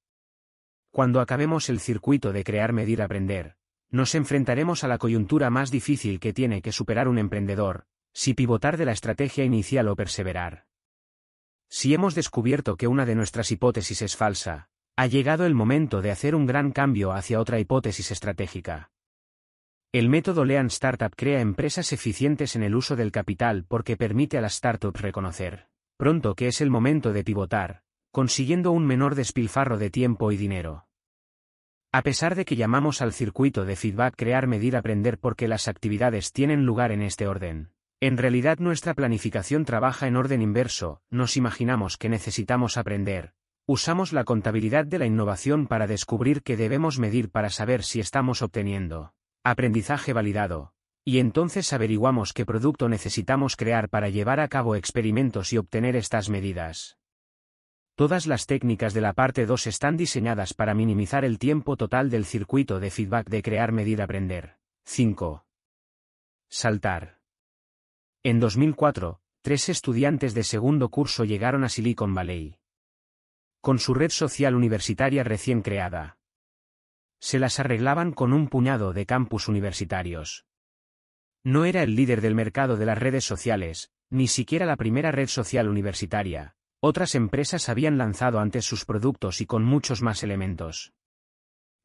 Cuando 0.91 1.21
acabemos 1.21 1.69
el 1.69 1.79
circuito 1.79 2.33
de 2.33 2.43
crear, 2.43 2.73
medir, 2.73 3.01
aprender, 3.01 3.55
nos 3.89 4.13
enfrentaremos 4.13 4.83
a 4.83 4.87
la 4.87 4.97
coyuntura 4.97 5.49
más 5.49 5.71
difícil 5.71 6.19
que 6.19 6.33
tiene 6.33 6.61
que 6.61 6.71
superar 6.71 7.07
un 7.07 7.17
emprendedor, 7.17 7.85
si 8.13 8.33
pivotar 8.33 8.77
de 8.77 8.85
la 8.85 8.91
estrategia 8.91 9.45
inicial 9.45 9.87
o 9.87 9.95
perseverar. 9.95 10.65
Si 11.69 11.93
hemos 11.93 12.13
descubierto 12.13 12.75
que 12.75 12.87
una 12.87 13.05
de 13.05 13.15
nuestras 13.15 13.51
hipótesis 13.51 14.01
es 14.01 14.17
falsa, 14.17 14.69
ha 14.97 15.07
llegado 15.07 15.45
el 15.45 15.55
momento 15.55 16.01
de 16.01 16.11
hacer 16.11 16.35
un 16.35 16.45
gran 16.45 16.71
cambio 16.71 17.13
hacia 17.13 17.39
otra 17.39 17.59
hipótesis 17.59 18.11
estratégica. 18.11 18.91
El 19.93 20.09
método 20.09 20.43
Lean 20.43 20.67
Startup 20.67 21.13
crea 21.15 21.39
empresas 21.39 21.93
eficientes 21.93 22.55
en 22.55 22.63
el 22.63 22.75
uso 22.75 22.97
del 22.97 23.11
capital 23.11 23.65
porque 23.67 23.95
permite 23.95 24.37
a 24.37 24.41
las 24.41 24.55
startups 24.55 25.01
reconocer 25.01 25.67
pronto 26.01 26.33
que 26.33 26.47
es 26.47 26.61
el 26.61 26.71
momento 26.71 27.13
de 27.13 27.23
pivotar, 27.23 27.83
consiguiendo 28.11 28.71
un 28.71 28.85
menor 28.85 29.15
despilfarro 29.15 29.77
de 29.77 29.89
tiempo 29.89 30.31
y 30.31 30.37
dinero. 30.37 30.85
A 31.93 32.03
pesar 32.03 32.35
de 32.35 32.45
que 32.45 32.55
llamamos 32.55 33.01
al 33.01 33.13
circuito 33.13 33.65
de 33.65 33.75
feedback 33.75 34.15
crear, 34.15 34.47
medir, 34.47 34.75
aprender 34.75 35.17
porque 35.17 35.47
las 35.47 35.67
actividades 35.67 36.31
tienen 36.31 36.65
lugar 36.65 36.91
en 36.91 37.01
este 37.01 37.27
orden, 37.27 37.71
en 37.99 38.17
realidad 38.17 38.59
nuestra 38.59 38.93
planificación 38.93 39.63
trabaja 39.63 40.07
en 40.07 40.15
orden 40.15 40.41
inverso, 40.41 41.01
nos 41.09 41.37
imaginamos 41.37 41.97
que 41.97 42.09
necesitamos 42.09 42.77
aprender, 42.77 43.33
usamos 43.67 44.11
la 44.11 44.23
contabilidad 44.23 44.85
de 44.85 44.99
la 44.99 45.05
innovación 45.05 45.67
para 45.67 45.85
descubrir 45.87 46.43
qué 46.43 46.57
debemos 46.57 46.99
medir 46.99 47.29
para 47.29 47.49
saber 47.49 47.83
si 47.83 47.99
estamos 47.99 48.41
obteniendo 48.41 49.13
aprendizaje 49.43 50.13
validado, 50.13 50.73
y 51.03 51.19
entonces 51.19 51.73
averiguamos 51.73 52.31
qué 52.33 52.45
producto 52.45 52.89
necesitamos 52.89 53.55
crear 53.55 53.89
para 53.89 54.09
llevar 54.09 54.39
a 54.39 54.47
cabo 54.47 54.75
experimentos 54.75 55.51
y 55.51 55.57
obtener 55.57 55.95
estas 55.95 56.29
medidas. 56.29 57.00
Todas 58.01 58.25
las 58.25 58.47
técnicas 58.47 58.95
de 58.95 59.01
la 59.01 59.13
parte 59.13 59.45
2 59.45 59.67
están 59.67 59.95
diseñadas 59.95 60.55
para 60.55 60.73
minimizar 60.73 61.23
el 61.23 61.37
tiempo 61.37 61.77
total 61.77 62.09
del 62.09 62.25
circuito 62.25 62.79
de 62.79 62.89
feedback 62.89 63.29
de 63.29 63.43
crear, 63.43 63.71
medir, 63.71 64.01
aprender. 64.01 64.57
5. 64.85 65.45
Saltar. 66.49 67.19
En 68.23 68.39
2004, 68.39 69.21
tres 69.43 69.69
estudiantes 69.69 70.33
de 70.33 70.41
segundo 70.41 70.89
curso 70.89 71.25
llegaron 71.25 71.63
a 71.63 71.69
Silicon 71.69 72.15
Valley. 72.15 72.55
Con 73.61 73.77
su 73.77 73.93
red 73.93 74.09
social 74.09 74.55
universitaria 74.55 75.23
recién 75.23 75.61
creada. 75.61 76.17
Se 77.19 77.37
las 77.37 77.59
arreglaban 77.59 78.13
con 78.13 78.33
un 78.33 78.47
puñado 78.47 78.93
de 78.93 79.05
campus 79.05 79.47
universitarios. 79.47 80.47
No 81.43 81.65
era 81.65 81.83
el 81.83 81.95
líder 81.95 82.21
del 82.21 82.33
mercado 82.33 82.77
de 82.77 82.87
las 82.87 82.97
redes 82.97 83.25
sociales, 83.25 83.91
ni 84.09 84.27
siquiera 84.27 84.65
la 84.65 84.75
primera 84.75 85.11
red 85.11 85.27
social 85.27 85.69
universitaria, 85.69 86.55
otras 86.81 87.13
empresas 87.15 87.69
habían 87.69 87.97
lanzado 87.97 88.39
antes 88.39 88.65
sus 88.65 88.85
productos 88.85 89.39
y 89.39 89.45
con 89.45 89.63
muchos 89.63 90.01
más 90.01 90.23
elementos. 90.23 90.93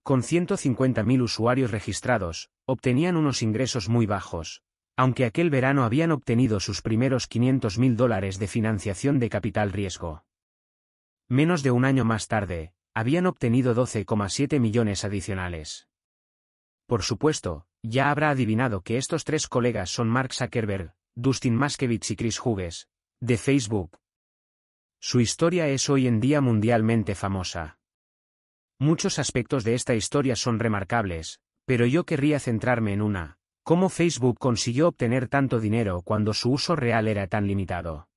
Con 0.03 0.23
150.000 0.23 1.23
usuarios 1.23 1.71
registrados, 1.71 2.51
obtenían 2.65 3.17
unos 3.17 3.43
ingresos 3.43 3.89
muy 3.89 4.07
bajos, 4.07 4.63
aunque 4.97 5.27
aquel 5.27 5.51
verano 5.51 5.85
habían 5.85 6.13
obtenido 6.13 6.61
sus 6.61 6.81
primeros 6.81 7.29
500.000 7.29 7.95
dólares 7.95 8.39
de 8.39 8.47
financiación 8.49 9.19
de 9.19 9.29
capital 9.29 9.73
riesgo. 9.73 10.25
Menos 11.29 11.63
de 11.63 11.73
un 11.73 11.85
año 11.85 12.05
más 12.05 12.27
tarde, 12.29 12.73
habían 12.95 13.27
obtenido 13.27 13.75
12,7 13.75 14.59
millones 14.61 15.05
adicionales. 15.05 15.89
Por 16.87 17.03
supuesto, 17.03 17.67
ya 17.83 18.11
habrá 18.11 18.31
adivinado 18.31 18.81
que 18.81 18.97
estos 18.97 19.25
tres 19.25 19.49
colegas 19.49 19.91
son 19.91 20.09
Mark 20.09 20.33
Zuckerberg, 20.33 20.95
Dustin 21.15 21.55
Maskevich 21.55 22.11
y 22.13 22.17
Chris 22.17 22.41
Hughes, 22.41 22.89
de 23.21 23.37
Facebook, 23.37 23.99
su 25.01 25.21
historia 25.21 25.69
es 25.69 25.89
hoy 25.89 26.07
en 26.07 26.21
día 26.21 26.41
mundialmente 26.41 27.15
famosa. 27.15 27.79
Muchos 28.79 29.19
aspectos 29.19 29.65
de 29.65 29.75
esta 29.75 29.95
historia 29.95 30.37
son 30.37 30.59
remarcables, 30.59 31.41
pero 31.65 31.87
yo 31.87 32.05
querría 32.05 32.41
centrarme 32.41 32.93
en 32.93 33.03
una, 33.03 33.39
cómo 33.63 33.89
Facebook 33.89 34.39
consiguió 34.39 34.89
obtener 34.89 35.29
tanto 35.29 35.61
dinero 35.61 36.03
cuando 36.03 36.35
su 36.35 36.53
uso 36.53 36.77
real 36.77 37.09
era 37.09 37.27
tan 37.27 37.47
limitado. 37.47 38.09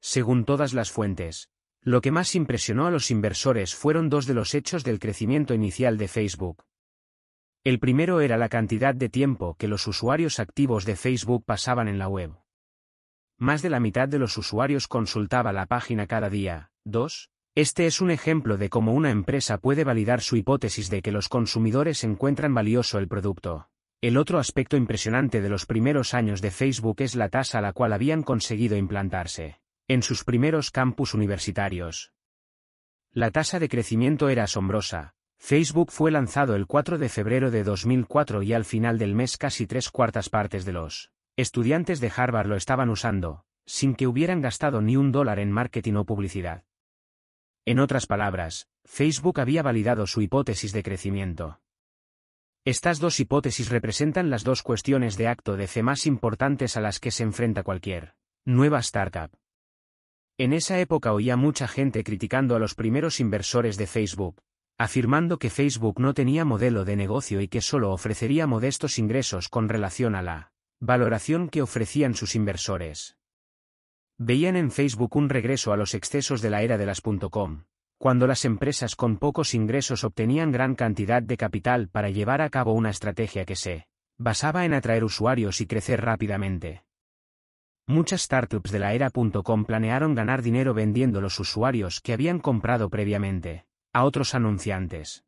Según 0.00 0.44
todas 0.44 0.72
las 0.72 0.90
fuentes, 0.90 1.50
lo 1.82 2.00
que 2.00 2.10
más 2.10 2.34
impresionó 2.34 2.86
a 2.86 2.90
los 2.90 3.10
inversores 3.10 3.74
fueron 3.74 4.08
dos 4.08 4.26
de 4.26 4.34
los 4.34 4.54
hechos 4.54 4.84
del 4.84 4.98
crecimiento 4.98 5.54
inicial 5.54 5.98
de 5.98 6.08
Facebook. 6.08 6.64
El 7.64 7.78
primero 7.80 8.20
era 8.20 8.36
la 8.36 8.48
cantidad 8.48 8.94
de 8.94 9.08
tiempo 9.08 9.56
que 9.58 9.68
los 9.68 9.86
usuarios 9.86 10.38
activos 10.38 10.84
de 10.84 10.96
Facebook 10.96 11.44
pasaban 11.44 11.88
en 11.88 11.98
la 11.98 12.08
web. 12.08 12.36
Más 13.38 13.60
de 13.60 13.68
la 13.68 13.80
mitad 13.80 14.08
de 14.08 14.18
los 14.18 14.38
usuarios 14.38 14.88
consultaba 14.88 15.52
la 15.52 15.66
página 15.66 16.06
cada 16.06 16.30
día. 16.30 16.70
2. 16.84 17.30
Este 17.54 17.86
es 17.86 18.00
un 18.00 18.10
ejemplo 18.10 18.56
de 18.56 18.70
cómo 18.70 18.94
una 18.94 19.10
empresa 19.10 19.58
puede 19.58 19.84
validar 19.84 20.22
su 20.22 20.36
hipótesis 20.36 20.88
de 20.88 21.02
que 21.02 21.12
los 21.12 21.28
consumidores 21.28 22.02
encuentran 22.02 22.54
valioso 22.54 22.98
el 22.98 23.08
producto. 23.08 23.68
El 24.00 24.16
otro 24.16 24.38
aspecto 24.38 24.78
impresionante 24.78 25.42
de 25.42 25.50
los 25.50 25.66
primeros 25.66 26.14
años 26.14 26.40
de 26.40 26.50
Facebook 26.50 26.96
es 27.00 27.14
la 27.14 27.28
tasa 27.28 27.58
a 27.58 27.60
la 27.60 27.74
cual 27.74 27.92
habían 27.92 28.22
conseguido 28.22 28.74
implantarse. 28.74 29.60
En 29.86 30.02
sus 30.02 30.24
primeros 30.24 30.70
campus 30.70 31.12
universitarios. 31.12 32.12
La 33.12 33.30
tasa 33.30 33.58
de 33.58 33.68
crecimiento 33.68 34.30
era 34.30 34.44
asombrosa. 34.44 35.14
Facebook 35.36 35.92
fue 35.92 36.10
lanzado 36.10 36.54
el 36.54 36.66
4 36.66 36.96
de 36.96 37.10
febrero 37.10 37.50
de 37.50 37.64
2004 37.64 38.42
y 38.42 38.54
al 38.54 38.64
final 38.64 38.96
del 38.96 39.14
mes 39.14 39.36
casi 39.36 39.66
tres 39.66 39.90
cuartas 39.90 40.30
partes 40.30 40.64
de 40.64 40.72
los 40.72 41.10
Estudiantes 41.38 42.00
de 42.00 42.10
Harvard 42.16 42.46
lo 42.46 42.56
estaban 42.56 42.88
usando, 42.88 43.44
sin 43.66 43.94
que 43.94 44.06
hubieran 44.06 44.40
gastado 44.40 44.80
ni 44.80 44.96
un 44.96 45.12
dólar 45.12 45.38
en 45.38 45.52
marketing 45.52 45.92
o 45.96 46.06
publicidad. 46.06 46.64
En 47.66 47.78
otras 47.78 48.06
palabras, 48.06 48.68
Facebook 48.86 49.38
había 49.38 49.62
validado 49.62 50.06
su 50.06 50.22
hipótesis 50.22 50.72
de 50.72 50.82
crecimiento. 50.82 51.60
Estas 52.64 53.00
dos 53.00 53.20
hipótesis 53.20 53.68
representan 53.68 54.30
las 54.30 54.44
dos 54.44 54.62
cuestiones 54.62 55.18
de 55.18 55.28
acto 55.28 55.58
de 55.58 55.66
fe 55.66 55.82
más 55.82 56.06
importantes 56.06 56.78
a 56.78 56.80
las 56.80 57.00
que 57.00 57.10
se 57.10 57.22
enfrenta 57.22 57.62
cualquier 57.62 58.14
nueva 58.46 58.78
startup. 58.78 59.30
En 60.38 60.54
esa 60.54 60.78
época 60.80 61.12
oía 61.12 61.36
mucha 61.36 61.68
gente 61.68 62.02
criticando 62.02 62.56
a 62.56 62.58
los 62.58 62.74
primeros 62.74 63.20
inversores 63.20 63.76
de 63.76 63.86
Facebook, 63.86 64.40
afirmando 64.78 65.38
que 65.38 65.50
Facebook 65.50 66.00
no 66.00 66.14
tenía 66.14 66.46
modelo 66.46 66.86
de 66.86 66.96
negocio 66.96 67.42
y 67.42 67.48
que 67.48 67.60
solo 67.60 67.92
ofrecería 67.92 68.46
modestos 68.46 68.98
ingresos 68.98 69.50
con 69.50 69.68
relación 69.68 70.14
a 70.14 70.22
la 70.22 70.52
Valoración 70.80 71.48
que 71.48 71.62
ofrecían 71.62 72.14
sus 72.14 72.34
inversores. 72.34 73.16
Veían 74.18 74.56
en 74.56 74.70
Facebook 74.70 75.16
un 75.16 75.30
regreso 75.30 75.72
a 75.72 75.76
los 75.78 75.94
excesos 75.94 76.42
de 76.42 76.50
la 76.50 76.60
era 76.62 76.76
de 76.76 76.84
las 76.84 77.00
.com, 77.00 77.64
cuando 77.96 78.26
las 78.26 78.44
empresas 78.44 78.94
con 78.94 79.16
pocos 79.16 79.54
ingresos 79.54 80.04
obtenían 80.04 80.52
gran 80.52 80.74
cantidad 80.74 81.22
de 81.22 81.38
capital 81.38 81.88
para 81.88 82.10
llevar 82.10 82.42
a 82.42 82.50
cabo 82.50 82.74
una 82.74 82.90
estrategia 82.90 83.46
que 83.46 83.56
se 83.56 83.86
basaba 84.18 84.66
en 84.66 84.74
atraer 84.74 85.04
usuarios 85.04 85.62
y 85.62 85.66
crecer 85.66 86.02
rápidamente. 86.02 86.84
Muchas 87.86 88.22
startups 88.22 88.70
de 88.70 88.78
la 88.78 88.92
era 88.92 89.10
.com 89.10 89.64
planearon 89.64 90.14
ganar 90.14 90.42
dinero 90.42 90.74
vendiendo 90.74 91.22
los 91.22 91.40
usuarios 91.40 92.02
que 92.02 92.12
habían 92.12 92.38
comprado 92.38 92.90
previamente 92.90 93.64
a 93.94 94.04
otros 94.04 94.34
anunciantes. 94.34 95.24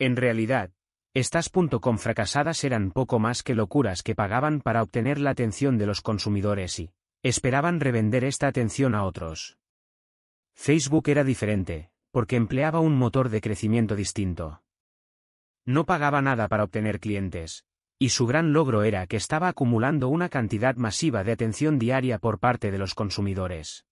En 0.00 0.16
realidad, 0.16 0.72
estas 1.12 1.50
.com 1.50 1.98
fracasadas 1.98 2.62
eran 2.62 2.92
poco 2.92 3.18
más 3.18 3.42
que 3.42 3.56
locuras 3.56 4.02
que 4.02 4.14
pagaban 4.14 4.60
para 4.60 4.82
obtener 4.82 5.18
la 5.18 5.30
atención 5.30 5.76
de 5.76 5.86
los 5.86 6.02
consumidores 6.02 6.78
y 6.78 6.92
esperaban 7.22 7.80
revender 7.80 8.24
esta 8.24 8.46
atención 8.46 8.94
a 8.94 9.04
otros. 9.04 9.58
Facebook 10.54 11.08
era 11.08 11.24
diferente, 11.24 11.90
porque 12.12 12.36
empleaba 12.36 12.80
un 12.80 12.96
motor 12.96 13.28
de 13.28 13.40
crecimiento 13.40 13.96
distinto. 13.96 14.62
No 15.66 15.84
pagaba 15.84 16.22
nada 16.22 16.48
para 16.48 16.64
obtener 16.64 17.00
clientes, 17.00 17.64
y 17.98 18.10
su 18.10 18.26
gran 18.26 18.52
logro 18.52 18.82
era 18.84 19.06
que 19.06 19.16
estaba 19.16 19.48
acumulando 19.48 20.08
una 20.08 20.28
cantidad 20.28 20.76
masiva 20.76 21.24
de 21.24 21.32
atención 21.32 21.78
diaria 21.78 22.18
por 22.18 22.38
parte 22.38 22.70
de 22.70 22.78
los 22.78 22.94
consumidores. 22.94 23.84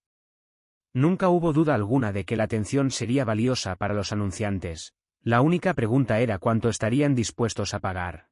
Nunca 0.94 1.28
hubo 1.28 1.52
duda 1.52 1.74
alguna 1.74 2.12
de 2.12 2.24
que 2.24 2.36
la 2.36 2.44
atención 2.44 2.90
sería 2.90 3.24
valiosa 3.24 3.76
para 3.76 3.92
los 3.92 4.12
anunciantes, 4.12 4.94
la 5.28 5.42
única 5.42 5.74
pregunta 5.74 6.20
era 6.20 6.38
cuánto 6.38 6.70
estarían 6.70 7.14
dispuestos 7.14 7.74
a 7.74 7.80
pagar. 7.80 8.30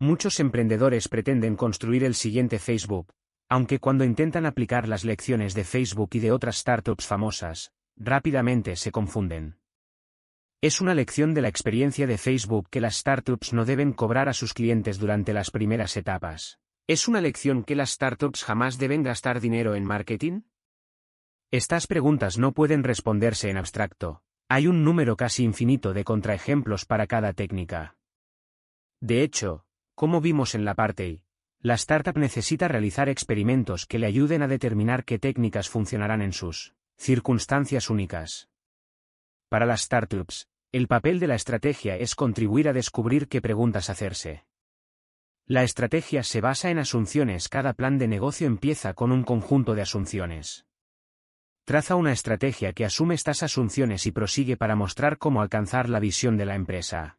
Muchos 0.00 0.40
emprendedores 0.40 1.06
pretenden 1.06 1.54
construir 1.54 2.02
el 2.02 2.16
siguiente 2.16 2.58
Facebook, 2.58 3.14
aunque 3.48 3.78
cuando 3.78 4.02
intentan 4.02 4.44
aplicar 4.44 4.88
las 4.88 5.04
lecciones 5.04 5.54
de 5.54 5.62
Facebook 5.62 6.10
y 6.14 6.18
de 6.18 6.32
otras 6.32 6.56
startups 6.56 7.06
famosas, 7.06 7.72
rápidamente 7.94 8.74
se 8.74 8.90
confunden. 8.90 9.60
Es 10.60 10.80
una 10.80 10.94
lección 10.94 11.32
de 11.32 11.42
la 11.42 11.48
experiencia 11.48 12.08
de 12.08 12.18
Facebook 12.18 12.66
que 12.70 12.80
las 12.80 12.96
startups 12.96 13.52
no 13.52 13.64
deben 13.64 13.92
cobrar 13.92 14.28
a 14.28 14.32
sus 14.32 14.52
clientes 14.52 14.98
durante 14.98 15.32
las 15.32 15.52
primeras 15.52 15.96
etapas. 15.96 16.58
¿Es 16.88 17.06
una 17.06 17.20
lección 17.20 17.62
que 17.62 17.76
las 17.76 17.90
startups 17.90 18.42
jamás 18.42 18.78
deben 18.78 19.04
gastar 19.04 19.40
dinero 19.40 19.76
en 19.76 19.84
marketing? 19.84 20.40
Estas 21.52 21.86
preguntas 21.86 22.36
no 22.36 22.50
pueden 22.50 22.82
responderse 22.82 23.48
en 23.48 23.58
abstracto, 23.58 24.23
hay 24.48 24.66
un 24.66 24.84
número 24.84 25.16
casi 25.16 25.44
infinito 25.44 25.92
de 25.92 26.04
contraejemplos 26.04 26.84
para 26.84 27.06
cada 27.06 27.32
técnica. 27.32 27.96
De 29.00 29.22
hecho, 29.22 29.64
como 29.94 30.20
vimos 30.20 30.54
en 30.54 30.64
la 30.64 30.74
parte 30.74 31.08
I, 31.08 31.22
la 31.60 31.74
startup 31.74 32.18
necesita 32.18 32.68
realizar 32.68 33.08
experimentos 33.08 33.86
que 33.86 33.98
le 33.98 34.06
ayuden 34.06 34.42
a 34.42 34.48
determinar 34.48 35.04
qué 35.04 35.18
técnicas 35.18 35.68
funcionarán 35.68 36.20
en 36.20 36.32
sus 36.32 36.74
circunstancias 36.96 37.88
únicas. 37.90 38.50
Para 39.48 39.66
las 39.66 39.82
startups, 39.82 40.48
el 40.72 40.88
papel 40.88 41.20
de 41.20 41.28
la 41.28 41.36
estrategia 41.36 41.96
es 41.96 42.14
contribuir 42.14 42.68
a 42.68 42.72
descubrir 42.72 43.28
qué 43.28 43.40
preguntas 43.40 43.88
hacerse. 43.88 44.44
La 45.46 45.62
estrategia 45.62 46.22
se 46.22 46.40
basa 46.40 46.70
en 46.70 46.78
asunciones, 46.78 47.48
cada 47.48 47.74
plan 47.74 47.98
de 47.98 48.08
negocio 48.08 48.46
empieza 48.46 48.94
con 48.94 49.12
un 49.12 49.24
conjunto 49.24 49.74
de 49.74 49.82
asunciones. 49.82 50.66
Traza 51.64 51.96
una 51.96 52.12
estrategia 52.12 52.74
que 52.74 52.84
asume 52.84 53.14
estas 53.14 53.42
asunciones 53.42 54.04
y 54.04 54.12
prosigue 54.12 54.58
para 54.58 54.76
mostrar 54.76 55.16
cómo 55.16 55.40
alcanzar 55.40 55.88
la 55.88 55.98
visión 55.98 56.36
de 56.36 56.44
la 56.44 56.56
empresa. 56.56 57.18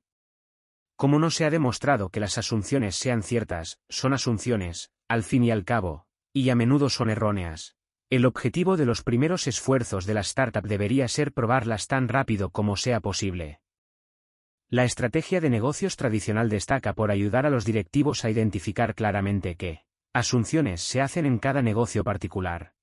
Como 0.95 1.17
no 1.17 1.31
se 1.31 1.45
ha 1.45 1.49
demostrado 1.49 2.09
que 2.09 2.19
las 2.19 2.37
asunciones 2.37 2.95
sean 2.95 3.23
ciertas, 3.23 3.79
son 3.89 4.13
asunciones, 4.13 4.91
al 5.07 5.23
fin 5.23 5.43
y 5.43 5.49
al 5.49 5.65
cabo, 5.65 6.05
y 6.31 6.51
a 6.51 6.55
menudo 6.55 6.89
son 6.89 7.09
erróneas. 7.09 7.75
El 8.11 8.27
objetivo 8.27 8.77
de 8.77 8.85
los 8.85 9.01
primeros 9.01 9.47
esfuerzos 9.47 10.05
de 10.05 10.13
la 10.13 10.21
startup 10.21 10.67
debería 10.67 11.07
ser 11.07 11.33
probarlas 11.33 11.87
tan 11.87 12.07
rápido 12.07 12.51
como 12.51 12.77
sea 12.77 12.99
posible. 12.99 13.61
La 14.69 14.83
estrategia 14.83 15.41
de 15.41 15.49
negocios 15.49 15.95
tradicional 15.97 16.49
destaca 16.49 16.93
por 16.93 17.09
ayudar 17.09 17.47
a 17.47 17.49
los 17.49 17.65
directivos 17.65 18.23
a 18.23 18.29
identificar 18.29 18.93
claramente 18.93 19.55
qué 19.55 19.85
asunciones 20.13 20.81
se 20.81 21.01
hacen 21.01 21.25
en 21.25 21.39
cada 21.39 21.63
negocio 21.63 22.03
particular. 22.03 22.74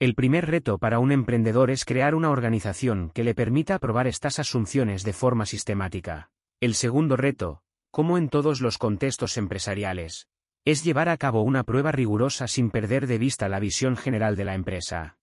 El 0.00 0.14
primer 0.14 0.46
reto 0.46 0.78
para 0.78 1.00
un 1.00 1.10
emprendedor 1.10 1.72
es 1.72 1.84
crear 1.84 2.14
una 2.14 2.30
organización 2.30 3.10
que 3.14 3.24
le 3.24 3.34
permita 3.34 3.80
probar 3.80 4.06
estas 4.06 4.38
asunciones 4.38 5.02
de 5.02 5.12
forma 5.12 5.44
sistemática. 5.44 6.30
El 6.60 6.76
segundo 6.76 7.16
reto, 7.16 7.64
como 7.90 8.16
en 8.16 8.28
todos 8.28 8.60
los 8.60 8.78
contextos 8.78 9.36
empresariales, 9.36 10.28
es 10.64 10.84
llevar 10.84 11.08
a 11.08 11.16
cabo 11.16 11.42
una 11.42 11.64
prueba 11.64 11.90
rigurosa 11.90 12.46
sin 12.46 12.70
perder 12.70 13.08
de 13.08 13.18
vista 13.18 13.48
la 13.48 13.58
visión 13.58 13.96
general 13.96 14.36
de 14.36 14.44
la 14.44 14.54
empresa. 14.54 15.18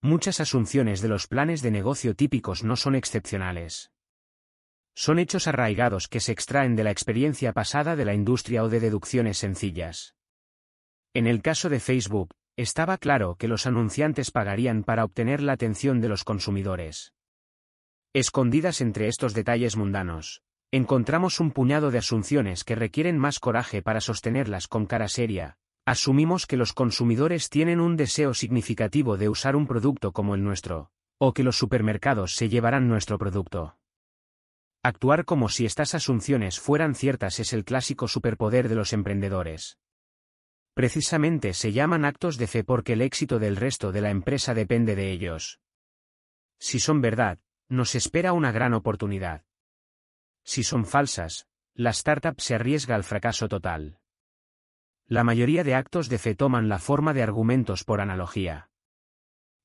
Muchas 0.00 0.40
asunciones 0.40 1.02
de 1.02 1.08
los 1.08 1.26
planes 1.26 1.60
de 1.60 1.70
negocio 1.70 2.14
típicos 2.14 2.64
no 2.64 2.76
son 2.76 2.94
excepcionales. 2.94 3.92
Son 4.94 5.18
hechos 5.18 5.46
arraigados 5.46 6.08
que 6.08 6.20
se 6.20 6.32
extraen 6.32 6.74
de 6.74 6.84
la 6.84 6.90
experiencia 6.90 7.52
pasada 7.52 7.96
de 7.96 8.06
la 8.06 8.14
industria 8.14 8.64
o 8.64 8.70
de 8.70 8.80
deducciones 8.80 9.36
sencillas. 9.36 10.14
En 11.12 11.26
el 11.26 11.42
caso 11.42 11.68
de 11.68 11.80
Facebook, 11.80 12.30
estaba 12.56 12.98
claro 12.98 13.36
que 13.36 13.48
los 13.48 13.66
anunciantes 13.66 14.30
pagarían 14.30 14.84
para 14.84 15.04
obtener 15.04 15.42
la 15.42 15.52
atención 15.52 16.00
de 16.00 16.08
los 16.08 16.24
consumidores. 16.24 17.12
Escondidas 18.12 18.80
entre 18.80 19.08
estos 19.08 19.34
detalles 19.34 19.76
mundanos, 19.76 20.42
encontramos 20.70 21.40
un 21.40 21.50
puñado 21.50 21.90
de 21.90 21.98
asunciones 21.98 22.62
que 22.62 22.76
requieren 22.76 23.18
más 23.18 23.40
coraje 23.40 23.82
para 23.82 24.00
sostenerlas 24.00 24.68
con 24.68 24.86
cara 24.86 25.08
seria. 25.08 25.58
Asumimos 25.84 26.46
que 26.46 26.56
los 26.56 26.72
consumidores 26.72 27.50
tienen 27.50 27.80
un 27.80 27.96
deseo 27.96 28.34
significativo 28.34 29.16
de 29.16 29.28
usar 29.28 29.56
un 29.56 29.66
producto 29.66 30.12
como 30.12 30.34
el 30.34 30.42
nuestro, 30.42 30.90
o 31.18 31.32
que 31.34 31.42
los 31.42 31.56
supermercados 31.58 32.36
se 32.36 32.48
llevarán 32.48 32.88
nuestro 32.88 33.18
producto. 33.18 33.76
Actuar 34.82 35.24
como 35.24 35.48
si 35.48 35.66
estas 35.66 35.94
asunciones 35.94 36.60
fueran 36.60 36.94
ciertas 36.94 37.40
es 37.40 37.52
el 37.52 37.64
clásico 37.64 38.06
superpoder 38.06 38.68
de 38.68 38.74
los 38.74 38.92
emprendedores. 38.92 39.78
Precisamente 40.74 41.54
se 41.54 41.72
llaman 41.72 42.04
actos 42.04 42.36
de 42.36 42.48
fe 42.48 42.64
porque 42.64 42.94
el 42.94 43.02
éxito 43.02 43.38
del 43.38 43.56
resto 43.56 43.92
de 43.92 44.00
la 44.00 44.10
empresa 44.10 44.54
depende 44.54 44.96
de 44.96 45.12
ellos. 45.12 45.60
Si 46.58 46.80
son 46.80 47.00
verdad, 47.00 47.38
nos 47.68 47.94
espera 47.94 48.32
una 48.32 48.50
gran 48.50 48.74
oportunidad. 48.74 49.44
Si 50.42 50.64
son 50.64 50.84
falsas, 50.84 51.46
la 51.74 51.90
startup 51.90 52.40
se 52.40 52.56
arriesga 52.56 52.96
al 52.96 53.04
fracaso 53.04 53.48
total. 53.48 54.00
La 55.06 55.22
mayoría 55.22 55.62
de 55.62 55.74
actos 55.74 56.08
de 56.08 56.18
fe 56.18 56.34
toman 56.34 56.68
la 56.68 56.78
forma 56.78 57.14
de 57.14 57.22
argumentos 57.22 57.84
por 57.84 58.00
analogía. 58.00 58.70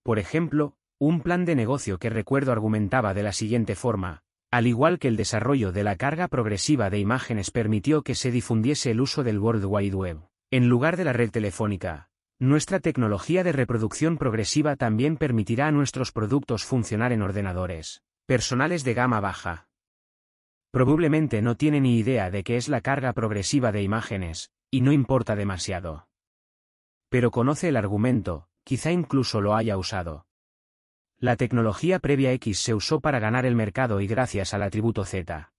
Por 0.03 0.19
ejemplo, 0.19 0.77
un 0.99 1.21
plan 1.21 1.43
de 1.45 1.55
negocio 1.55 1.97
que 1.97 2.09
recuerdo 2.09 2.51
argumentaba 2.51 3.13
de 3.13 3.23
la 3.23 3.31
siguiente 3.31 3.75
forma, 3.75 4.21
al 4.51 4.67
igual 4.67 4.99
que 4.99 5.07
el 5.07 5.15
desarrollo 5.15 5.71
de 5.71 5.83
la 5.83 5.95
carga 5.95 6.27
progresiva 6.27 6.89
de 6.89 6.99
imágenes 6.99 7.51
permitió 7.51 8.03
que 8.03 8.15
se 8.15 8.31
difundiese 8.31 8.91
el 8.91 9.01
uso 9.01 9.23
del 9.23 9.39
World 9.39 9.65
Wide 9.65 9.95
Web, 9.95 10.28
en 10.51 10.67
lugar 10.67 10.97
de 10.97 11.03
la 11.03 11.13
red 11.13 11.29
telefónica, 11.29 12.09
nuestra 12.39 12.79
tecnología 12.79 13.43
de 13.43 13.51
reproducción 13.51 14.17
progresiva 14.17 14.75
también 14.75 15.15
permitirá 15.15 15.67
a 15.67 15.71
nuestros 15.71 16.11
productos 16.11 16.65
funcionar 16.65 17.11
en 17.11 17.21
ordenadores 17.21 18.01
personales 18.25 18.83
de 18.83 18.93
gama 18.93 19.19
baja. 19.19 19.67
Probablemente 20.71 21.41
no 21.41 21.55
tiene 21.55 21.81
ni 21.81 21.97
idea 21.97 22.29
de 22.29 22.43
qué 22.43 22.57
es 22.57 22.69
la 22.69 22.81
carga 22.81 23.13
progresiva 23.13 23.71
de 23.71 23.81
imágenes, 23.81 24.51
y 24.69 24.81
no 24.81 24.91
importa 24.91 25.35
demasiado. 25.35 26.07
Pero 27.09 27.31
conoce 27.31 27.69
el 27.69 27.75
argumento, 27.75 28.47
quizá 28.63 28.91
incluso 28.91 29.41
lo 29.41 29.55
haya 29.55 29.77
usado. 29.77 30.27
La 31.17 31.37
tecnología 31.37 31.97
previa 31.97 32.31
X 32.33 32.59
se 32.59 32.75
usó 32.75 32.99
para 32.99 33.19
ganar 33.19 33.47
el 33.47 33.55
mercado 33.55 33.99
y 33.99 34.05
gracias 34.05 34.53
al 34.53 34.61
atributo 34.61 35.05
Z. 35.05 35.51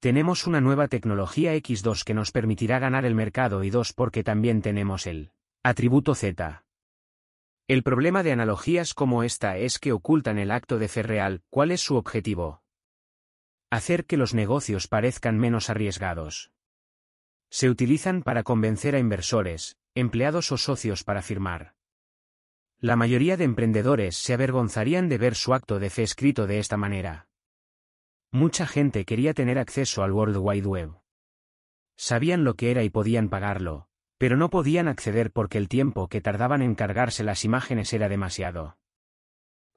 Tenemos 0.00 0.46
una 0.46 0.60
nueva 0.60 0.86
tecnología 0.86 1.56
X2 1.56 2.04
que 2.04 2.14
nos 2.14 2.30
permitirá 2.30 2.78
ganar 2.78 3.04
el 3.04 3.16
mercado 3.16 3.64
y 3.64 3.70
2 3.70 3.94
porque 3.94 4.22
también 4.22 4.62
tenemos 4.62 5.08
el 5.08 5.32
atributo 5.64 6.14
Z. 6.14 6.64
El 7.66 7.82
problema 7.82 8.22
de 8.22 8.30
analogías 8.30 8.94
como 8.94 9.24
esta 9.24 9.56
es 9.56 9.80
que 9.80 9.92
ocultan 9.92 10.38
el 10.38 10.52
acto 10.52 10.78
de 10.78 10.86
fe 10.86 11.02
real, 11.02 11.42
¿cuál 11.50 11.72
es 11.72 11.80
su 11.80 11.96
objetivo? 11.96 12.62
Hacer 13.70 14.06
que 14.06 14.16
los 14.16 14.34
negocios 14.34 14.86
parezcan 14.86 15.36
menos 15.36 15.68
arriesgados. 15.68 16.52
Se 17.50 17.68
utilizan 17.68 18.22
para 18.22 18.44
convencer 18.44 18.94
a 18.94 19.00
inversores, 19.00 19.78
empleados 19.96 20.52
o 20.52 20.58
socios 20.58 21.02
para 21.02 21.22
firmar. 21.22 21.74
La 22.78 22.94
mayoría 22.94 23.36
de 23.36 23.44
emprendedores 23.44 24.16
se 24.16 24.32
avergonzarían 24.32 25.08
de 25.08 25.18
ver 25.18 25.34
su 25.34 25.54
acto 25.54 25.80
de 25.80 25.90
fe 25.90 26.04
escrito 26.04 26.46
de 26.46 26.60
esta 26.60 26.76
manera. 26.76 27.27
Mucha 28.30 28.66
gente 28.66 29.06
quería 29.06 29.32
tener 29.32 29.58
acceso 29.58 30.02
al 30.02 30.12
World 30.12 30.36
Wide 30.38 30.66
Web. 30.66 31.00
Sabían 31.96 32.44
lo 32.44 32.56
que 32.56 32.70
era 32.70 32.82
y 32.82 32.90
podían 32.90 33.30
pagarlo, 33.30 33.88
pero 34.18 34.36
no 34.36 34.50
podían 34.50 34.86
acceder 34.86 35.32
porque 35.32 35.56
el 35.56 35.68
tiempo 35.68 36.08
que 36.08 36.20
tardaban 36.20 36.60
en 36.60 36.74
cargarse 36.74 37.24
las 37.24 37.46
imágenes 37.46 37.90
era 37.94 38.10
demasiado. 38.10 38.76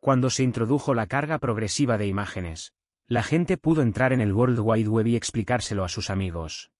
Cuando 0.02 0.30
se 0.30 0.44
introdujo 0.44 0.94
la 0.94 1.08
carga 1.08 1.40
progresiva 1.40 1.98
de 1.98 2.08
imágenes, 2.08 2.74
la 3.08 3.24
gente 3.24 3.56
pudo 3.56 3.84
entrar 3.84 4.12
en 4.12 4.20
el 4.20 4.34
World 4.34 4.60
Wide 4.60 4.90
Web 4.90 5.08
y 5.08 5.16
explicárselo 5.16 5.86
a 5.86 5.90
sus 5.90 6.10
amigos. 6.10 6.74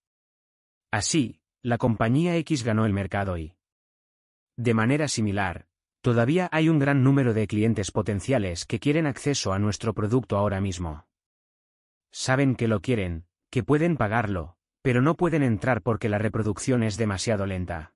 Así, 0.90 1.40
la 1.62 1.78
compañía 1.78 2.36
X 2.36 2.64
ganó 2.64 2.84
el 2.84 2.92
mercado 2.92 3.38
y... 3.38 3.56
De 4.58 4.74
manera 4.74 5.08
similar, 5.08 5.68
todavía 6.02 6.50
hay 6.52 6.68
un 6.68 6.78
gran 6.78 7.02
número 7.02 7.32
de 7.32 7.46
clientes 7.46 7.90
potenciales 7.90 8.66
que 8.66 8.78
quieren 8.78 9.06
acceso 9.06 9.54
a 9.54 9.58
nuestro 9.58 9.94
producto 9.94 10.36
ahora 10.36 10.60
mismo. 10.60 11.06
Saben 12.12 12.54
que 12.54 12.68
lo 12.68 12.80
quieren, 12.80 13.24
que 13.50 13.64
pueden 13.64 13.96
pagarlo, 13.96 14.56
pero 14.82 15.00
no 15.00 15.16
pueden 15.16 15.42
entrar 15.42 15.82
porque 15.82 16.08
la 16.08 16.18
reproducción 16.18 16.82
es 16.82 16.96
demasiado 16.96 17.46
lenta. 17.46 17.94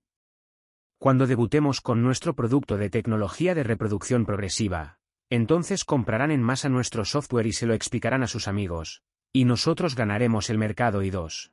Cuando 0.99 1.27
debutemos 1.27 1.81
con 1.83 2.03
nuestro 2.03 2.35
producto 2.35 2.79
de 2.79 2.89
tecnología 2.89 3.55
de 3.55 3.63
reproducción 3.63 4.25
progresiva, 4.25 4.99
entonces 5.29 5.85
comprarán 5.85 6.31
en 6.31 6.43
masa 6.43 6.69
nuestro 6.69 7.05
software 7.05 7.47
y 7.47 7.53
se 7.53 7.67
lo 7.67 7.75
explicarán 7.75 8.23
a 8.23 8.27
sus 8.27 8.49
amigos, 8.49 9.03
y 9.33 9.45
nosotros 9.45 9.95
ganaremos 9.95 10.49
el 10.49 10.57
mercado 10.57 11.03
y 11.03 11.11
dos. 11.11 11.53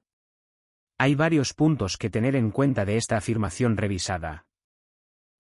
Hay 0.98 1.15
varios 1.15 1.53
puntos 1.53 1.98
que 1.98 2.10
tener 2.10 2.35
en 2.35 2.52
cuenta 2.52 2.85
de 2.85 2.98
esta 2.98 3.18
afirmación 3.18 3.76
revisada. 3.76 4.45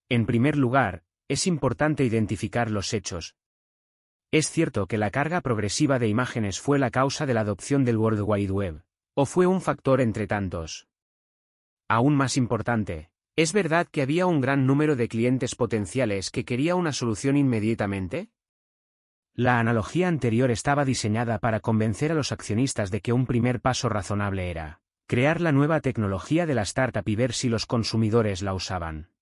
En 0.09 0.25
primer 0.25 0.57
lugar, 0.57 1.03
es 1.29 1.47
importante 1.47 2.03
identificar 2.03 2.69
los 2.69 2.93
hechos. 2.93 3.35
Es 4.33 4.49
cierto 4.49 4.87
que 4.87 4.97
la 4.97 5.11
carga 5.11 5.41
progresiva 5.41 5.99
de 5.99 6.07
imágenes 6.07 6.59
fue 6.59 6.79
la 6.79 6.89
causa 6.89 7.27
de 7.27 7.35
la 7.35 7.41
adopción 7.41 7.85
del 7.85 7.97
World 7.97 8.23
Wide 8.25 8.51
Web, 8.51 8.81
o 9.13 9.27
fue 9.27 9.45
un 9.45 9.61
factor 9.61 10.01
entre 10.01 10.25
tantos. 10.25 10.87
Aún 11.87 12.15
más 12.15 12.35
importante, 12.35 13.11
¿Es 13.35 13.53
verdad 13.53 13.87
que 13.91 14.01
había 14.01 14.25
un 14.25 14.41
gran 14.41 14.65
número 14.65 14.95
de 14.95 15.07
clientes 15.07 15.53
potenciales 15.53 16.31
que 16.31 16.45
quería 16.45 16.73
una 16.73 16.93
solución 16.93 17.37
inmediatamente? 17.37 18.31
La 19.35 19.59
analogía 19.59 20.07
anterior 20.07 20.49
estaba 20.49 20.83
diseñada 20.83 21.37
para 21.37 21.59
convencer 21.59 22.11
a 22.11 22.15
los 22.15 22.31
accionistas 22.31 22.89
de 22.89 23.01
que 23.01 23.13
un 23.13 23.27
primer 23.27 23.61
paso 23.61 23.87
razonable 23.87 24.49
era 24.49 24.81
crear 25.05 25.41
la 25.41 25.51
nueva 25.51 25.79
tecnología 25.79 26.47
de 26.47 26.55
la 26.55 26.63
startup 26.63 27.07
y 27.07 27.15
ver 27.15 27.33
si 27.33 27.49
los 27.49 27.67
consumidores 27.67 28.41
la 28.41 28.55
usaban. 28.55 29.12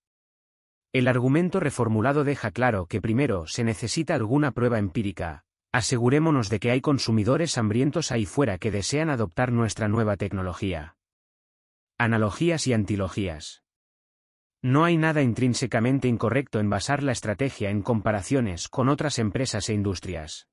El 0.92 1.08
argumento 1.08 1.58
reformulado 1.58 2.22
deja 2.22 2.50
claro 2.50 2.84
que 2.84 3.00
primero 3.00 3.46
se 3.46 3.64
necesita 3.64 4.14
alguna 4.14 4.50
prueba 4.50 4.78
empírica. 4.78 5.44
Asegurémonos 5.72 6.50
de 6.50 6.60
que 6.60 6.70
hay 6.70 6.82
consumidores 6.82 7.56
hambrientos 7.56 8.12
ahí 8.12 8.26
fuera 8.26 8.58
que 8.58 8.70
desean 8.70 9.08
adoptar 9.08 9.52
nuestra 9.52 9.88
nueva 9.88 10.18
tecnología. 10.18 10.96
Analogías 11.96 12.66
y 12.66 12.74
antilogías. 12.74 13.62
No 14.60 14.84
hay 14.84 14.98
nada 14.98 15.22
intrínsecamente 15.22 16.08
incorrecto 16.08 16.60
en 16.60 16.68
basar 16.68 17.02
la 17.02 17.12
estrategia 17.12 17.70
en 17.70 17.80
comparaciones 17.80 18.68
con 18.68 18.90
otras 18.90 19.18
empresas 19.18 19.70
e 19.70 19.72
industrias. 19.74 20.48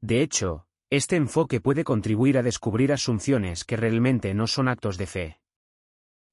De 0.00 0.22
hecho, 0.22 0.66
este 0.90 1.14
enfoque 1.14 1.60
puede 1.60 1.84
contribuir 1.84 2.36
a 2.36 2.42
descubrir 2.42 2.92
asunciones 2.92 3.64
que 3.64 3.76
realmente 3.76 4.34
no 4.34 4.48
son 4.48 4.66
actos 4.66 4.98
de 4.98 5.06
fe. 5.06 5.40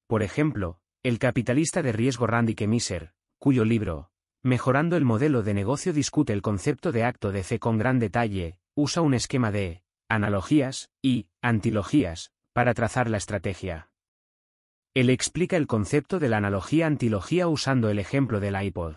Por 0.08 0.22
ejemplo, 0.22 0.80
el 1.04 1.18
capitalista 1.18 1.82
de 1.82 1.92
riesgo 1.92 2.26
Randy 2.26 2.54
Kemiser, 2.54 3.12
cuyo 3.38 3.66
libro, 3.66 4.10
Mejorando 4.42 4.96
el 4.96 5.04
modelo 5.04 5.42
de 5.42 5.52
negocio 5.52 5.92
discute 5.92 6.32
el 6.32 6.40
concepto 6.40 6.92
de 6.92 7.04
acto 7.04 7.30
de 7.30 7.42
fe 7.42 7.58
con 7.58 7.76
gran 7.76 7.98
detalle, 7.98 8.58
usa 8.74 9.02
un 9.02 9.12
esquema 9.12 9.50
de 9.50 9.82
analogías 10.08 10.90
y 11.02 11.28
antilogías 11.42 12.32
para 12.54 12.72
trazar 12.72 13.10
la 13.10 13.18
estrategia. 13.18 13.90
Él 14.94 15.10
explica 15.10 15.58
el 15.58 15.66
concepto 15.66 16.18
de 16.18 16.30
la 16.30 16.38
analogía-antilogía 16.38 17.48
usando 17.48 17.90
el 17.90 17.98
ejemplo 17.98 18.40
del 18.40 18.60
iPod. 18.62 18.96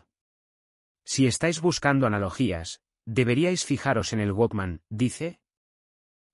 Si 1.04 1.28
estáis 1.28 1.60
buscando 1.60 2.08
analogías, 2.08 2.82
deberíais 3.06 3.66
fijaros 3.66 4.14
en 4.14 4.22
el 4.22 4.32
Walkman, 4.32 4.82
dice. 4.90 5.42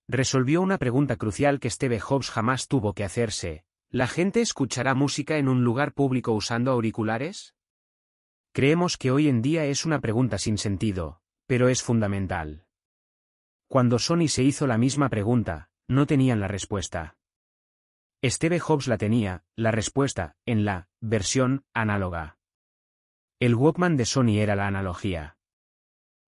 Resolvió 0.08 0.60
una 0.60 0.78
pregunta 0.78 1.16
crucial 1.16 1.58
que 1.58 1.70
Steve 1.70 1.98
Jobs 1.98 2.30
jamás 2.30 2.68
tuvo 2.68 2.92
que 2.94 3.02
hacerse. 3.02 3.64
¿La 3.94 4.08
gente 4.08 4.40
escuchará 4.40 4.96
música 4.96 5.38
en 5.38 5.46
un 5.46 5.62
lugar 5.62 5.92
público 5.92 6.32
usando 6.32 6.72
auriculares? 6.72 7.54
Creemos 8.52 8.96
que 8.96 9.12
hoy 9.12 9.28
en 9.28 9.40
día 9.40 9.66
es 9.66 9.84
una 9.86 10.00
pregunta 10.00 10.36
sin 10.36 10.58
sentido, 10.58 11.20
pero 11.46 11.68
es 11.68 11.80
fundamental. 11.80 12.66
Cuando 13.68 14.00
Sony 14.00 14.26
se 14.26 14.42
hizo 14.42 14.66
la 14.66 14.78
misma 14.78 15.10
pregunta, 15.10 15.70
no 15.86 16.06
tenían 16.06 16.40
la 16.40 16.48
respuesta. 16.48 17.18
Steve 18.24 18.58
Jobs 18.58 18.88
la 18.88 18.98
tenía, 18.98 19.44
la 19.54 19.70
respuesta, 19.70 20.34
en 20.44 20.64
la 20.64 20.88
versión 21.00 21.64
análoga. 21.72 22.36
El 23.38 23.54
Walkman 23.54 23.96
de 23.96 24.06
Sony 24.06 24.40
era 24.40 24.56
la 24.56 24.66
analogía. 24.66 25.36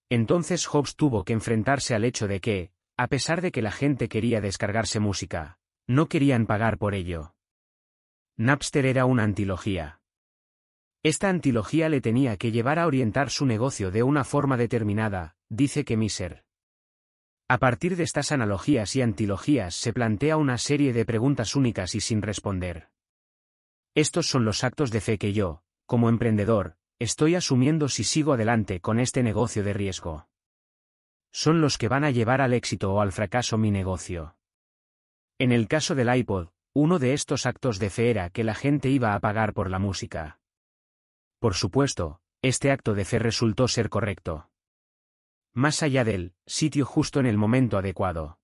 Entonces 0.08 0.66
Jobs 0.66 0.94
tuvo 0.94 1.24
que 1.24 1.32
enfrentarse 1.32 1.96
al 1.96 2.04
hecho 2.04 2.28
de 2.28 2.40
que, 2.40 2.70
a 2.96 3.08
pesar 3.08 3.40
de 3.40 3.50
que 3.50 3.60
la 3.60 3.72
gente 3.72 4.08
quería 4.08 4.40
descargarse 4.40 5.00
música, 5.00 5.58
no 5.88 6.06
querían 6.06 6.46
pagar 6.46 6.78
por 6.78 6.94
ello. 6.94 7.32
Napster 8.38 8.84
era 8.84 9.06
una 9.06 9.22
antilogía. 9.22 10.02
Esta 11.02 11.30
antilogía 11.30 11.88
le 11.88 12.02
tenía 12.02 12.36
que 12.36 12.52
llevar 12.52 12.78
a 12.78 12.86
orientar 12.86 13.30
su 13.30 13.46
negocio 13.46 13.90
de 13.90 14.02
una 14.02 14.24
forma 14.24 14.58
determinada, 14.58 15.36
dice 15.48 15.86
que 15.86 15.96
Miser. 15.96 16.44
A 17.48 17.56
partir 17.56 17.96
de 17.96 18.02
estas 18.02 18.32
analogías 18.32 18.94
y 18.94 19.00
antilogías 19.00 19.74
se 19.74 19.94
plantea 19.94 20.36
una 20.36 20.58
serie 20.58 20.92
de 20.92 21.06
preguntas 21.06 21.56
únicas 21.56 21.94
y 21.94 22.00
sin 22.00 22.20
responder. 22.20 22.90
Estos 23.94 24.26
son 24.26 24.44
los 24.44 24.64
actos 24.64 24.90
de 24.90 25.00
fe 25.00 25.16
que 25.16 25.32
yo, 25.32 25.62
como 25.86 26.10
emprendedor, 26.10 26.76
estoy 26.98 27.36
asumiendo 27.36 27.88
si 27.88 28.04
sigo 28.04 28.34
adelante 28.34 28.80
con 28.80 29.00
este 29.00 29.22
negocio 29.22 29.64
de 29.64 29.72
riesgo. 29.72 30.28
Son 31.32 31.62
los 31.62 31.78
que 31.78 31.88
van 31.88 32.04
a 32.04 32.10
llevar 32.10 32.42
al 32.42 32.52
éxito 32.52 32.92
o 32.92 33.00
al 33.00 33.12
fracaso 33.12 33.56
mi 33.56 33.70
negocio. 33.70 34.36
En 35.38 35.52
el 35.52 35.68
caso 35.68 35.94
del 35.94 36.14
iPod, 36.14 36.48
uno 36.78 36.98
de 36.98 37.14
estos 37.14 37.46
actos 37.46 37.78
de 37.78 37.88
fe 37.88 38.10
era 38.10 38.28
que 38.28 38.44
la 38.44 38.54
gente 38.54 38.90
iba 38.90 39.14
a 39.14 39.20
pagar 39.20 39.54
por 39.54 39.70
la 39.70 39.78
música. 39.78 40.40
Por 41.38 41.54
supuesto, 41.54 42.20
este 42.42 42.70
acto 42.70 42.92
de 42.92 43.06
fe 43.06 43.18
resultó 43.18 43.66
ser 43.66 43.88
correcto. 43.88 44.50
Más 45.54 45.82
allá 45.82 46.04
del 46.04 46.34
sitio 46.44 46.84
justo 46.84 47.18
en 47.18 47.24
el 47.24 47.38
momento 47.38 47.78
adecuado. 47.78 48.40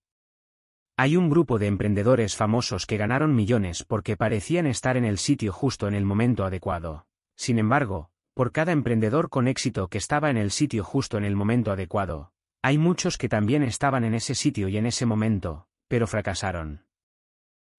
Hay 0.97 1.19
un 1.19 1.29
grupo 1.29 1.59
de 1.59 1.67
emprendedores 1.67 2.35
famosos 2.35 2.87
que 2.87 2.97
ganaron 2.97 3.35
millones 3.35 3.85
porque 3.85 4.17
parecían 4.17 4.67
estar 4.67 4.97
en 4.97 5.05
el 5.05 5.19
sitio 5.19 5.53
justo 5.53 5.87
en 5.87 5.93
el 5.93 6.07
momento 6.07 6.47
adecuado. 6.47 7.07
Sin 7.37 7.59
embargo, 7.59 8.09
por 8.33 8.51
cada 8.51 8.73
emprendedor 8.73 9.29
con 9.29 9.47
éxito 9.47 9.89
que 9.89 9.99
estaba 9.99 10.31
en 10.31 10.39
el 10.39 10.53
sitio 10.53 10.85
justo 10.85 11.19
en 11.19 11.27
el 11.27 11.37
momento 11.37 11.71
adecuado, 11.71 12.33
hay 12.63 12.79
muchos 12.79 13.19
que 13.19 13.29
también 13.29 13.63
estaban 13.63 14.05
en 14.05 14.15
ese 14.15 14.35
sitio 14.35 14.69
y 14.69 14.79
en 14.79 14.87
ese 14.87 15.05
momento, 15.05 15.67
pero 15.87 16.07
fracasaron. 16.07 16.87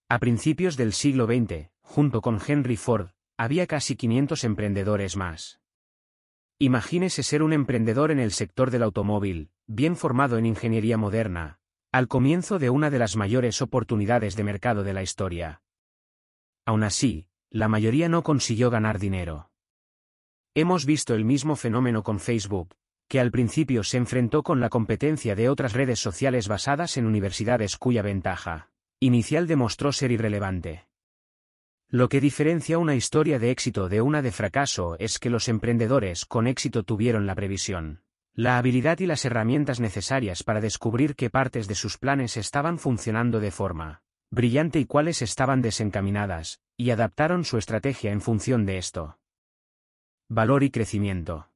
A 0.10 0.20
principios 0.20 0.78
del 0.78 0.94
siglo 0.94 1.26
XX, 1.26 1.70
junto 1.82 2.22
con 2.22 2.40
Henry 2.46 2.76
Ford, 2.76 3.10
había 3.38 3.68
casi 3.68 3.96
500 3.96 4.44
emprendedores 4.44 5.16
más. 5.16 5.60
Imagínese 6.60 7.24
ser 7.24 7.42
un 7.42 7.54
emprendedor 7.54 8.12
en 8.12 8.20
el 8.20 8.32
sector 8.32 8.70
del 8.70 8.84
automóvil, 8.84 9.50
bien 9.66 9.96
formado 9.96 10.38
en 10.38 10.46
ingeniería 10.46 10.98
moderna, 10.98 11.60
al 11.92 12.08
comienzo 12.08 12.60
de 12.60 12.70
una 12.70 12.90
de 12.90 13.00
las 13.00 13.16
mayores 13.16 13.62
oportunidades 13.62 14.36
de 14.36 14.44
mercado 14.44 14.84
de 14.84 14.94
la 14.94 15.04
historia. 15.04 15.62
Aún 16.66 16.84
así, 16.84 17.28
la 17.50 17.68
mayoría 17.68 18.08
no 18.10 18.24
consiguió 18.24 18.70
ganar 18.70 19.00
dinero. 19.00 19.52
Hemos 20.54 20.86
visto 20.86 21.16
el 21.16 21.26
mismo 21.26 21.56
fenómeno 21.56 22.04
con 22.04 22.20
Facebook, 22.20 22.76
que 23.08 23.20
al 23.20 23.32
principio 23.32 23.84
se 23.84 23.98
enfrentó 23.98 24.44
con 24.44 24.60
la 24.60 24.70
competencia 24.70 25.36
de 25.36 25.50
otras 25.50 25.74
redes 25.74 26.00
sociales 26.00 26.48
basadas 26.48 26.98
en 26.98 27.06
universidades 27.06 27.78
cuya 27.78 28.02
ventaja 28.02 28.73
inicial 29.06 29.48
demostró 29.48 29.92
ser 29.92 30.12
irrelevante. 30.12 30.88
Lo 31.90 32.08
que 32.08 32.22
diferencia 32.22 32.78
una 32.78 32.96
historia 32.96 33.38
de 33.38 33.52
éxito 33.52 33.90
de 33.90 34.02
una 34.02 34.22
de 34.22 34.32
fracaso 34.32 34.96
es 34.98 35.20
que 35.20 35.30
los 35.30 35.50
emprendedores 35.50 36.26
con 36.26 36.48
éxito 36.48 36.84
tuvieron 36.84 37.26
la 37.26 37.36
previsión, 37.36 38.02
la 38.34 38.58
habilidad 38.58 39.00
y 39.00 39.06
las 39.06 39.26
herramientas 39.26 39.82
necesarias 39.82 40.44
para 40.44 40.62
descubrir 40.62 41.16
qué 41.16 41.30
partes 41.30 41.68
de 41.68 41.76
sus 41.76 41.98
planes 41.98 42.38
estaban 42.38 42.80
funcionando 42.80 43.40
de 43.40 43.52
forma 43.52 44.02
brillante 44.32 44.80
y 44.80 44.86
cuáles 44.86 45.22
estaban 45.22 45.62
desencaminadas, 45.62 46.60
y 46.76 46.90
adaptaron 46.90 47.44
su 47.44 47.60
estrategia 47.60 48.12
en 48.12 48.20
función 48.20 48.66
de 48.66 48.80
esto. 48.80 49.20
Valor 50.28 50.64
y 50.64 50.72
crecimiento. 50.72 51.50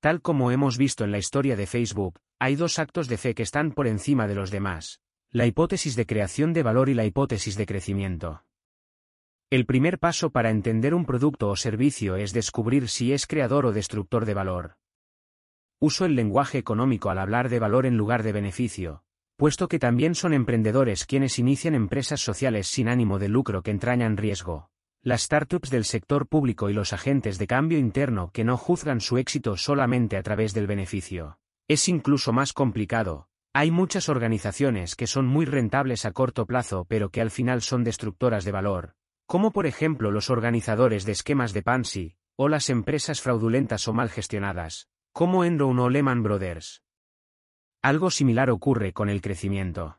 Tal 0.00 0.20
como 0.20 0.50
hemos 0.50 0.76
visto 0.76 1.04
en 1.04 1.12
la 1.12 1.16
historia 1.16 1.56
de 1.56 1.66
Facebook, 1.66 2.20
hay 2.38 2.56
dos 2.56 2.78
actos 2.78 3.08
de 3.08 3.16
fe 3.16 3.34
que 3.34 3.42
están 3.44 3.72
por 3.72 3.86
encima 3.86 4.26
de 4.26 4.34
los 4.34 4.50
demás, 4.50 5.00
la 5.32 5.46
hipótesis 5.46 5.94
de 5.94 6.06
creación 6.06 6.52
de 6.52 6.64
valor 6.64 6.88
y 6.88 6.94
la 6.94 7.04
hipótesis 7.04 7.56
de 7.56 7.64
crecimiento. 7.64 8.42
El 9.48 9.64
primer 9.64 10.00
paso 10.00 10.30
para 10.30 10.50
entender 10.50 10.92
un 10.92 11.06
producto 11.06 11.48
o 11.50 11.54
servicio 11.54 12.16
es 12.16 12.32
descubrir 12.32 12.88
si 12.88 13.12
es 13.12 13.28
creador 13.28 13.66
o 13.66 13.72
destructor 13.72 14.24
de 14.24 14.34
valor. 14.34 14.76
Uso 15.78 16.04
el 16.04 16.16
lenguaje 16.16 16.58
económico 16.58 17.10
al 17.10 17.18
hablar 17.18 17.48
de 17.48 17.60
valor 17.60 17.86
en 17.86 17.96
lugar 17.96 18.24
de 18.24 18.32
beneficio, 18.32 19.04
puesto 19.36 19.68
que 19.68 19.78
también 19.78 20.16
son 20.16 20.34
emprendedores 20.34 21.06
quienes 21.06 21.38
inician 21.38 21.76
empresas 21.76 22.20
sociales 22.20 22.66
sin 22.66 22.88
ánimo 22.88 23.20
de 23.20 23.28
lucro 23.28 23.62
que 23.62 23.70
entrañan 23.70 24.16
riesgo. 24.16 24.68
Las 25.00 25.22
startups 25.22 25.70
del 25.70 25.84
sector 25.84 26.26
público 26.26 26.70
y 26.70 26.72
los 26.72 26.92
agentes 26.92 27.38
de 27.38 27.46
cambio 27.46 27.78
interno 27.78 28.32
que 28.32 28.42
no 28.42 28.56
juzgan 28.56 29.00
su 29.00 29.16
éxito 29.16 29.56
solamente 29.56 30.16
a 30.16 30.24
través 30.24 30.54
del 30.54 30.66
beneficio. 30.66 31.38
Es 31.68 31.88
incluso 31.88 32.32
más 32.32 32.52
complicado. 32.52 33.29
Hay 33.52 33.72
muchas 33.72 34.08
organizaciones 34.08 34.94
que 34.94 35.08
son 35.08 35.26
muy 35.26 35.44
rentables 35.44 36.04
a 36.04 36.12
corto 36.12 36.46
plazo 36.46 36.84
pero 36.88 37.10
que 37.10 37.20
al 37.20 37.32
final 37.32 37.62
son 37.62 37.82
destructoras 37.82 38.44
de 38.44 38.52
valor, 38.52 38.94
como 39.26 39.50
por 39.50 39.66
ejemplo 39.66 40.12
los 40.12 40.30
organizadores 40.30 41.04
de 41.04 41.12
esquemas 41.12 41.52
de 41.52 41.62
Pansy, 41.62 42.16
o 42.36 42.48
las 42.48 42.70
empresas 42.70 43.20
fraudulentas 43.20 43.88
o 43.88 43.92
mal 43.92 44.08
gestionadas, 44.08 44.88
como 45.12 45.44
Enron 45.44 45.80
o 45.80 45.90
Lehman 45.90 46.22
Brothers. 46.22 46.82
Algo 47.82 48.10
similar 48.10 48.50
ocurre 48.50 48.92
con 48.92 49.08
el 49.08 49.20
crecimiento. 49.20 49.98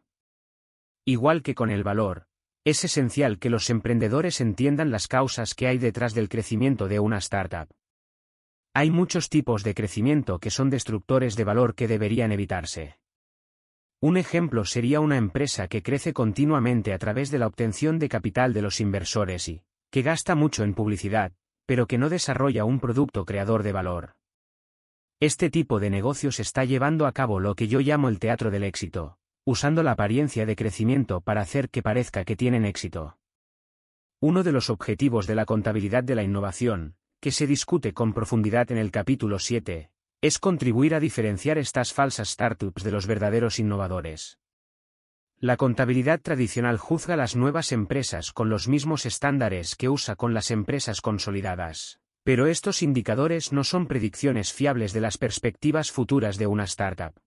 Igual 1.04 1.44
que 1.44 1.54
con 1.54 1.72
el 1.72 1.84
valor, 1.84 2.28
es 2.64 2.86
esencial 2.86 3.38
que 3.38 3.50
los 3.50 3.70
emprendedores 3.70 4.40
entiendan 4.40 4.92
las 4.92 5.10
causas 5.10 5.56
que 5.56 5.68
hay 5.68 5.78
detrás 5.78 6.14
del 6.14 6.30
crecimiento 6.30 6.88
de 6.88 7.00
una 7.00 7.18
startup. 7.18 7.68
Hay 8.74 8.92
muchos 8.92 9.28
tipos 9.28 9.64
de 9.64 9.74
crecimiento 9.74 10.40
que 10.40 10.52
son 10.52 10.70
destructores 10.70 11.36
de 11.36 11.44
valor 11.44 11.76
que 11.76 11.90
deberían 11.90 12.32
evitarse. 12.32 13.01
Un 14.04 14.18
ejemplo 14.18 14.66
sería 14.66 15.00
una 15.00 15.18
empresa 15.18 15.68
que 15.68 15.84
crece 15.84 16.12
continuamente 16.12 16.92
a 16.92 16.98
través 16.98 17.30
de 17.30 17.38
la 17.38 17.46
obtención 17.46 18.00
de 18.00 18.10
capital 18.10 18.52
de 18.52 18.64
los 18.64 18.82
inversores 18.82 19.48
y, 19.48 19.62
que 19.92 20.02
gasta 20.02 20.34
mucho 20.34 20.64
en 20.64 20.74
publicidad, 20.74 21.34
pero 21.68 21.86
que 21.86 22.00
no 22.00 22.10
desarrolla 22.10 22.66
un 22.66 22.80
producto 22.80 23.26
creador 23.26 23.62
de 23.62 23.74
valor. 23.74 24.14
Este 25.20 25.52
tipo 25.52 25.80
de 25.80 25.92
negocios 25.92 26.40
está 26.40 26.66
llevando 26.66 27.06
a 27.06 27.12
cabo 27.12 27.40
lo 27.40 27.54
que 27.54 27.68
yo 27.68 27.80
llamo 27.80 28.10
el 28.10 28.18
teatro 28.18 28.50
del 28.50 28.64
éxito, 28.64 29.20
usando 29.46 29.84
la 29.84 29.92
apariencia 29.92 30.48
de 30.48 30.56
crecimiento 30.56 31.22
para 31.22 31.42
hacer 31.42 31.70
que 31.70 31.84
parezca 31.84 32.26
que 32.26 32.36
tienen 32.36 32.66
éxito. 32.66 33.20
Uno 34.20 34.42
de 34.42 34.52
los 34.52 34.72
objetivos 34.72 35.28
de 35.28 35.36
la 35.36 35.46
contabilidad 35.46 36.04
de 36.04 36.16
la 36.16 36.24
innovación, 36.24 36.96
que 37.20 37.30
se 37.30 37.46
discute 37.46 37.94
con 37.94 38.14
profundidad 38.14 38.72
en 38.72 38.80
el 38.80 38.90
capítulo 38.90 39.38
7, 39.38 39.91
es 40.22 40.38
contribuir 40.38 40.94
a 40.94 41.00
diferenciar 41.00 41.58
estas 41.58 41.94
falsas 41.94 42.30
startups 42.30 42.84
de 42.84 42.92
los 42.92 43.08
verdaderos 43.08 43.58
innovadores. 43.58 44.38
La 45.40 45.58
contabilidad 45.58 46.22
tradicional 46.22 46.78
juzga 46.78 47.16
las 47.16 47.36
nuevas 47.36 47.72
empresas 47.72 48.32
con 48.32 48.48
los 48.48 48.68
mismos 48.68 49.08
estándares 49.08 49.76
que 49.76 49.90
usa 49.90 50.16
con 50.16 50.36
las 50.36 50.52
empresas 50.52 51.02
consolidadas. 51.02 52.00
Pero 52.24 52.46
estos 52.46 52.84
indicadores 52.84 53.52
no 53.52 53.64
son 53.64 53.88
predicciones 53.88 54.54
fiables 54.54 54.94
de 54.94 55.02
las 55.02 55.18
perspectivas 55.18 55.92
futuras 55.92 56.38
de 56.38 56.46
una 56.46 56.66
startup. 56.66 57.20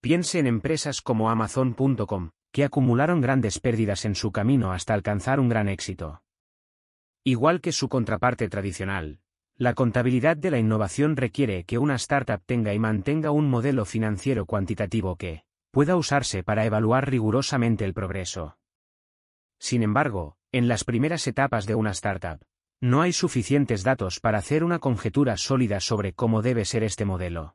Piense 0.00 0.40
en 0.40 0.48
empresas 0.48 1.00
como 1.00 1.30
Amazon.com, 1.30 2.30
que 2.50 2.64
acumularon 2.64 3.20
grandes 3.20 3.60
pérdidas 3.60 4.04
en 4.04 4.16
su 4.16 4.32
camino 4.32 4.72
hasta 4.72 4.92
alcanzar 4.92 5.38
un 5.38 5.48
gran 5.48 5.68
éxito. 5.68 6.24
Igual 7.22 7.60
que 7.60 7.70
su 7.70 7.88
contraparte 7.88 8.48
tradicional, 8.48 9.20
la 9.62 9.74
contabilidad 9.74 10.36
de 10.36 10.50
la 10.50 10.58
innovación 10.58 11.16
requiere 11.16 11.62
que 11.62 11.78
una 11.78 11.94
startup 11.94 12.42
tenga 12.44 12.74
y 12.74 12.80
mantenga 12.80 13.30
un 13.30 13.48
modelo 13.48 13.84
financiero 13.84 14.44
cuantitativo 14.44 15.14
que 15.14 15.44
pueda 15.70 15.94
usarse 15.94 16.42
para 16.42 16.66
evaluar 16.66 17.08
rigurosamente 17.08 17.84
el 17.84 17.94
progreso. 17.94 18.58
Sin 19.60 19.84
embargo, 19.84 20.36
en 20.50 20.66
las 20.66 20.82
primeras 20.82 21.24
etapas 21.28 21.64
de 21.66 21.76
una 21.76 21.92
startup, 21.92 22.44
no 22.80 23.02
hay 23.02 23.12
suficientes 23.12 23.84
datos 23.84 24.18
para 24.18 24.38
hacer 24.38 24.64
una 24.64 24.80
conjetura 24.80 25.36
sólida 25.36 25.78
sobre 25.78 26.12
cómo 26.12 26.42
debe 26.42 26.64
ser 26.64 26.82
este 26.82 27.04
modelo. 27.04 27.54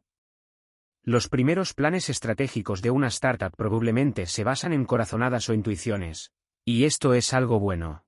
Los 1.03 1.27
primeros 1.27 1.73
planes 1.73 2.09
estratégicos 2.09 2.81
de 2.81 2.89
una 2.89 3.07
startup 3.07 3.51
probablemente 3.57 4.27
se 4.27 4.45
basan 4.45 4.71
en 4.71 4.85
corazonadas 4.85 5.49
o 5.49 5.53
intuiciones, 5.53 6.31
y 6.63 6.85
esto 6.85 7.13
es 7.13 7.33
algo 7.33 7.59
bueno. 7.59 8.05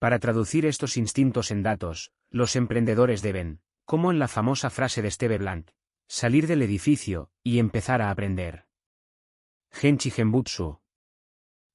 Para 0.00 0.18
traducir 0.18 0.66
estos 0.66 0.96
instintos 0.96 1.52
en 1.52 1.62
datos, 1.62 2.10
los 2.30 2.56
emprendedores 2.56 3.22
deben, 3.22 3.60
como 3.84 4.10
en 4.10 4.18
la 4.18 4.28
famosa 4.28 4.70
frase 4.70 5.02
de 5.02 5.10
Steve 5.10 5.38
Blank, 5.38 5.70
salir 6.08 6.46
del 6.46 6.62
edificio 6.62 7.30
y 7.42 7.58
empezar 7.58 8.02
a 8.02 8.10
aprender. 8.10 8.66
Genchi 9.70 10.10
Genbutsu. 10.10 10.80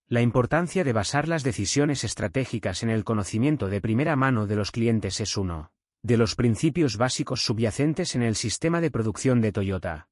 La 0.08 0.22
importancia 0.22 0.84
de 0.84 0.94
basar 0.94 1.28
las 1.28 1.44
decisiones 1.44 2.04
estratégicas 2.04 2.84
en 2.84 2.90
el 2.90 3.04
conocimiento 3.04 3.70
de 3.70 3.82
primera 3.82 4.16
mano 4.16 4.48
de 4.48 4.56
los 4.56 4.72
clientes 4.72 5.20
es 5.20 5.38
uno 5.38 5.72
de 6.04 6.18
los 6.18 6.36
principios 6.36 6.98
básicos 6.98 7.46
subyacentes 7.46 8.14
en 8.16 8.24
el 8.24 8.36
sistema 8.36 8.82
de 8.82 8.92
producción 8.92 9.40
de 9.40 9.54
Toyota. 9.54 10.10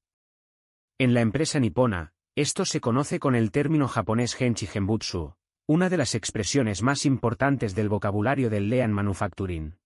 En 0.97 1.13
la 1.13 1.19
empresa 1.19 1.59
nipona, 1.59 2.13
esto 2.33 2.63
se 2.63 2.79
conoce 2.79 3.19
con 3.19 3.35
el 3.35 3.51
término 3.51 3.89
japonés 3.89 4.33
Genchi 4.35 4.67
Genbutsu, 4.67 5.35
una 5.67 5.89
de 5.89 5.97
las 5.97 6.15
expresiones 6.15 6.81
más 6.81 7.05
importantes 7.05 7.75
del 7.75 7.89
vocabulario 7.89 8.49
del 8.49 8.69
Lean 8.69 8.93
Manufacturing. 8.93 9.80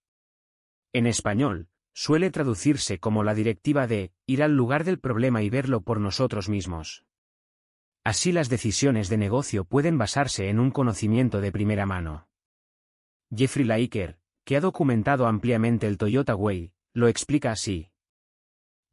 En 0.95 1.07
español, 1.07 1.67
suele 1.93 2.31
traducirse 2.31 2.99
como 3.01 3.25
la 3.25 3.33
directiva 3.33 3.85
de 3.85 4.13
ir 4.27 4.41
al 4.41 4.55
lugar 4.55 4.85
del 4.85 4.97
problema 4.97 5.41
y 5.41 5.49
verlo 5.49 5.81
por 5.81 5.99
nosotros 5.99 6.47
mismos. 6.47 7.03
Así 8.05 8.31
las 8.31 8.47
decisiones 8.47 9.09
de 9.09 9.17
negocio 9.17 9.65
pueden 9.65 9.97
basarse 9.97 10.47
en 10.47 10.57
un 10.57 10.71
conocimiento 10.71 11.41
de 11.41 11.51
primera 11.51 11.85
mano. 11.85 12.29
Jeffrey 13.29 13.65
Laiker, 13.65 14.19
que 14.45 14.55
ha 14.55 14.61
documentado 14.61 15.27
ampliamente 15.27 15.85
el 15.85 15.97
Toyota 15.97 16.33
Way, 16.33 16.71
lo 16.93 17.09
explica 17.09 17.51
así. 17.51 17.91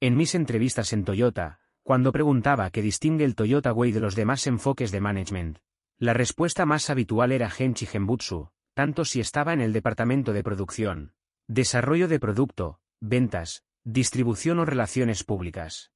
En 0.00 0.16
mis 0.16 0.34
entrevistas 0.34 0.92
en 0.92 1.04
Toyota, 1.04 1.60
cuando 1.84 2.10
preguntaba 2.10 2.70
qué 2.70 2.82
distingue 2.82 3.24
el 3.24 3.36
Toyota 3.36 3.72
Way 3.72 3.92
de 3.92 4.00
los 4.00 4.16
demás 4.16 4.48
enfoques 4.48 4.90
de 4.90 5.00
management, 5.00 5.58
la 5.98 6.14
respuesta 6.14 6.66
más 6.66 6.90
habitual 6.90 7.30
era 7.30 7.48
Genchi 7.48 7.86
Genbutsu, 7.86 8.50
tanto 8.74 9.04
si 9.04 9.20
estaba 9.20 9.52
en 9.52 9.60
el 9.60 9.72
departamento 9.72 10.32
de 10.32 10.42
producción, 10.42 11.14
desarrollo 11.48 12.08
de 12.08 12.20
producto, 12.20 12.80
ventas, 13.00 13.64
distribución 13.84 14.58
o 14.58 14.64
relaciones 14.64 15.24
públicas. 15.24 15.92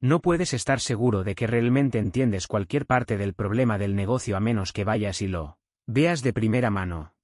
No 0.00 0.20
puedes 0.20 0.52
estar 0.52 0.80
seguro 0.80 1.22
de 1.22 1.34
que 1.34 1.46
realmente 1.46 1.98
entiendes 1.98 2.46
cualquier 2.46 2.86
parte 2.86 3.16
del 3.16 3.34
problema 3.34 3.78
del 3.78 3.94
negocio 3.94 4.36
a 4.36 4.40
menos 4.40 4.72
que 4.72 4.84
vayas 4.84 5.22
y 5.22 5.28
lo 5.28 5.58
veas 5.86 6.22
de 6.22 6.32
primera 6.32 6.70
mano. 6.70 7.14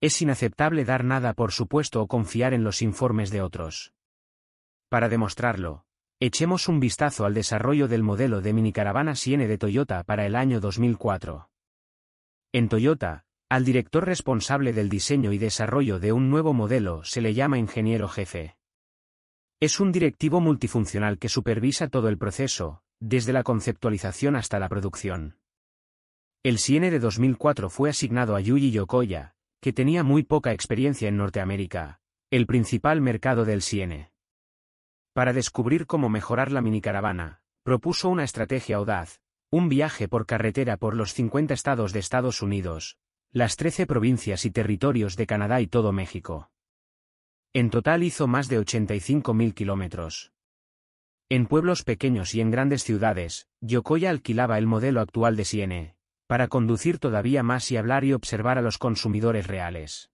Es 0.00 0.22
inaceptable 0.22 0.84
dar 0.84 1.04
nada 1.04 1.34
por 1.34 1.52
supuesto 1.52 2.00
o 2.02 2.08
confiar 2.08 2.54
en 2.54 2.64
los 2.64 2.82
informes 2.82 3.30
de 3.30 3.42
otros. 3.42 3.94
Para 4.88 5.08
demostrarlo, 5.08 5.84
echemos 6.20 6.68
un 6.68 6.80
vistazo 6.80 7.24
al 7.24 7.34
desarrollo 7.34 7.88
del 7.88 8.02
modelo 8.02 8.40
de 8.40 8.52
minicaravana 8.52 9.14
Siene 9.16 9.48
de 9.48 9.58
Toyota 9.58 10.02
para 10.04 10.26
el 10.26 10.36
año 10.36 10.60
2004. 10.60 11.50
En 12.52 12.68
Toyota, 12.68 13.24
al 13.52 13.66
director 13.66 14.06
responsable 14.06 14.72
del 14.72 14.88
diseño 14.88 15.30
y 15.30 15.36
desarrollo 15.36 15.98
de 15.98 16.10
un 16.12 16.30
nuevo 16.30 16.54
modelo 16.54 17.04
se 17.04 17.20
le 17.20 17.34
llama 17.34 17.58
ingeniero 17.58 18.08
jefe. 18.08 18.56
Es 19.60 19.78
un 19.78 19.92
directivo 19.92 20.40
multifuncional 20.40 21.18
que 21.18 21.28
supervisa 21.28 21.88
todo 21.88 22.08
el 22.08 22.16
proceso, 22.16 22.80
desde 22.98 23.34
la 23.34 23.42
conceptualización 23.42 24.36
hasta 24.36 24.58
la 24.58 24.70
producción. 24.70 25.36
El 26.42 26.56
Siene 26.56 26.90
de 26.90 26.98
2004 26.98 27.68
fue 27.68 27.90
asignado 27.90 28.36
a 28.36 28.40
Yuji 28.40 28.70
Yokoya, 28.70 29.34
que 29.60 29.74
tenía 29.74 30.02
muy 30.02 30.22
poca 30.22 30.52
experiencia 30.52 31.08
en 31.08 31.18
Norteamérica, 31.18 32.00
el 32.30 32.46
principal 32.46 33.02
mercado 33.02 33.44
del 33.44 33.60
Siene. 33.60 34.12
Para 35.12 35.34
descubrir 35.34 35.84
cómo 35.84 36.08
mejorar 36.08 36.50
la 36.52 36.62
minicaravana, 36.62 37.42
propuso 37.64 38.08
una 38.08 38.24
estrategia 38.24 38.76
audaz, 38.76 39.20
un 39.50 39.68
viaje 39.68 40.08
por 40.08 40.24
carretera 40.24 40.78
por 40.78 40.96
los 40.96 41.12
50 41.12 41.52
estados 41.52 41.92
de 41.92 41.98
Estados 41.98 42.40
Unidos, 42.40 42.96
las 43.34 43.56
13 43.56 43.86
provincias 43.86 44.44
y 44.44 44.50
territorios 44.50 45.16
de 45.16 45.26
Canadá 45.26 45.62
y 45.62 45.66
todo 45.66 45.90
México. 45.90 46.50
En 47.54 47.70
total 47.70 48.02
hizo 48.02 48.26
más 48.26 48.46
de 48.48 48.60
85.000 48.60 49.54
kilómetros. 49.54 50.32
En 51.30 51.46
pueblos 51.46 51.82
pequeños 51.82 52.34
y 52.34 52.42
en 52.42 52.50
grandes 52.50 52.84
ciudades, 52.84 53.48
Yokoya 53.62 54.10
alquilaba 54.10 54.58
el 54.58 54.66
modelo 54.66 55.00
actual 55.00 55.34
de 55.36 55.46
Siene, 55.46 55.96
para 56.26 56.48
conducir 56.48 56.98
todavía 56.98 57.42
más 57.42 57.70
y 57.70 57.78
hablar 57.78 58.04
y 58.04 58.12
observar 58.12 58.58
a 58.58 58.62
los 58.62 58.76
consumidores 58.76 59.46
reales. 59.46 60.10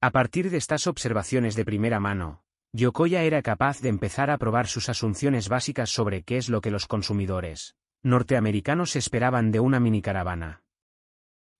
A 0.00 0.12
partir 0.12 0.50
de 0.50 0.58
estas 0.58 0.86
observaciones 0.86 1.56
de 1.56 1.64
primera 1.64 1.98
mano, 1.98 2.44
Yokoya 2.72 3.24
era 3.24 3.42
capaz 3.42 3.80
de 3.80 3.88
empezar 3.88 4.30
a 4.30 4.38
probar 4.38 4.68
sus 4.68 4.88
asunciones 4.88 5.48
básicas 5.48 5.90
sobre 5.90 6.22
qué 6.22 6.36
es 6.36 6.48
lo 6.48 6.60
que 6.60 6.70
los 6.70 6.86
consumidores 6.86 7.74
norteamericanos 8.04 8.94
esperaban 8.94 9.50
de 9.50 9.58
una 9.60 9.80
minicaravana. 9.80 10.61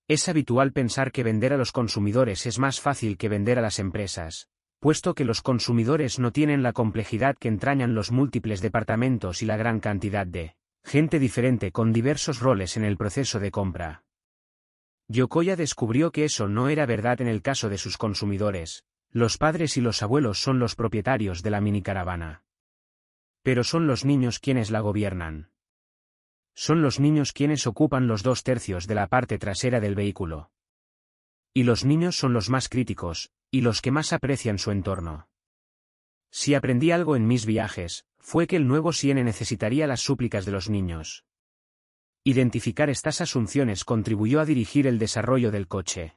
Es 0.09 0.29
habitual 0.29 0.73
pensar 0.73 1.13
que 1.13 1.23
vender 1.23 1.53
a 1.53 1.57
los 1.57 1.73
consumidores 1.73 2.47
es 2.47 2.59
más 2.59 2.81
fácil 2.81 3.17
que 3.17 3.29
vender 3.29 3.59
a 3.59 3.63
las 3.63 3.79
empresas, 3.79 4.49
puesto 4.81 5.15
que 5.15 5.25
los 5.25 5.43
consumidores 5.43 6.19
no 6.19 6.33
tienen 6.33 6.63
la 6.65 6.73
complejidad 6.73 7.37
que 7.39 7.49
entrañan 7.49 7.95
los 7.95 8.11
múltiples 8.11 8.61
departamentos 8.61 9.43
y 9.43 9.47
la 9.47 9.57
gran 9.57 9.79
cantidad 9.79 10.27
de 10.27 10.57
gente 10.85 11.21
diferente 11.21 11.71
con 11.71 11.93
diversos 11.93 12.41
roles 12.41 12.77
en 12.77 12.85
el 12.85 12.97
proceso 12.97 13.39
de 13.39 13.53
compra. 13.53 14.03
Yokoya 15.07 15.55
descubrió 15.55 16.11
que 16.11 16.25
eso 16.25 16.49
no 16.49 16.69
era 16.69 16.85
verdad 16.85 17.21
en 17.21 17.29
el 17.29 17.41
caso 17.41 17.69
de 17.69 17.79
sus 17.79 17.97
consumidores, 17.97 18.85
los 19.13 19.39
padres 19.39 19.77
y 19.77 19.81
los 19.81 20.03
abuelos 20.03 20.43
son 20.43 20.59
los 20.59 20.75
propietarios 20.75 21.45
de 21.45 21.51
la 21.51 21.61
minicaravana. 21.61 22.43
Pero 23.43 23.63
son 23.63 23.87
los 23.87 24.05
niños 24.05 24.41
quienes 24.41 24.73
la 24.73 24.81
gobiernan. 24.81 25.52
Son 26.55 26.83
los 26.83 27.01
niños 27.01 27.33
quienes 27.33 27.67
ocupan 27.67 28.07
los 28.07 28.23
dos 28.23 28.43
tercios 28.43 28.87
de 28.87 28.95
la 28.95 29.07
parte 29.07 29.39
trasera 29.39 29.81
del 29.81 29.95
vehículo. 29.95 30.51
Y 31.55 31.65
los 31.65 31.85
niños 31.85 32.17
son 32.17 32.33
los 32.33 32.51
más 32.51 32.69
críticos, 32.69 33.31
y 33.51 33.61
los 33.61 33.83
que 33.83 33.91
más 33.91 34.13
aprecian 34.13 34.59
su 34.59 34.71
entorno. 34.71 35.29
Si 36.31 36.55
aprendí 36.55 36.91
algo 36.91 37.17
en 37.17 37.27
mis 37.27 37.45
viajes, 37.45 38.07
fue 38.19 38.47
que 38.47 38.57
el 38.57 38.67
nuevo 38.67 38.93
Siene 38.93 39.25
necesitaría 39.25 39.87
las 39.87 40.01
súplicas 40.01 40.47
de 40.47 40.53
los 40.53 40.71
niños. 40.71 41.25
Identificar 42.25 42.89
estas 42.89 43.21
asunciones 43.21 43.85
contribuyó 43.85 44.41
a 44.41 44.47
dirigir 44.47 44.87
el 44.87 44.99
desarrollo 44.99 45.51
del 45.51 45.69
coche. 45.69 46.17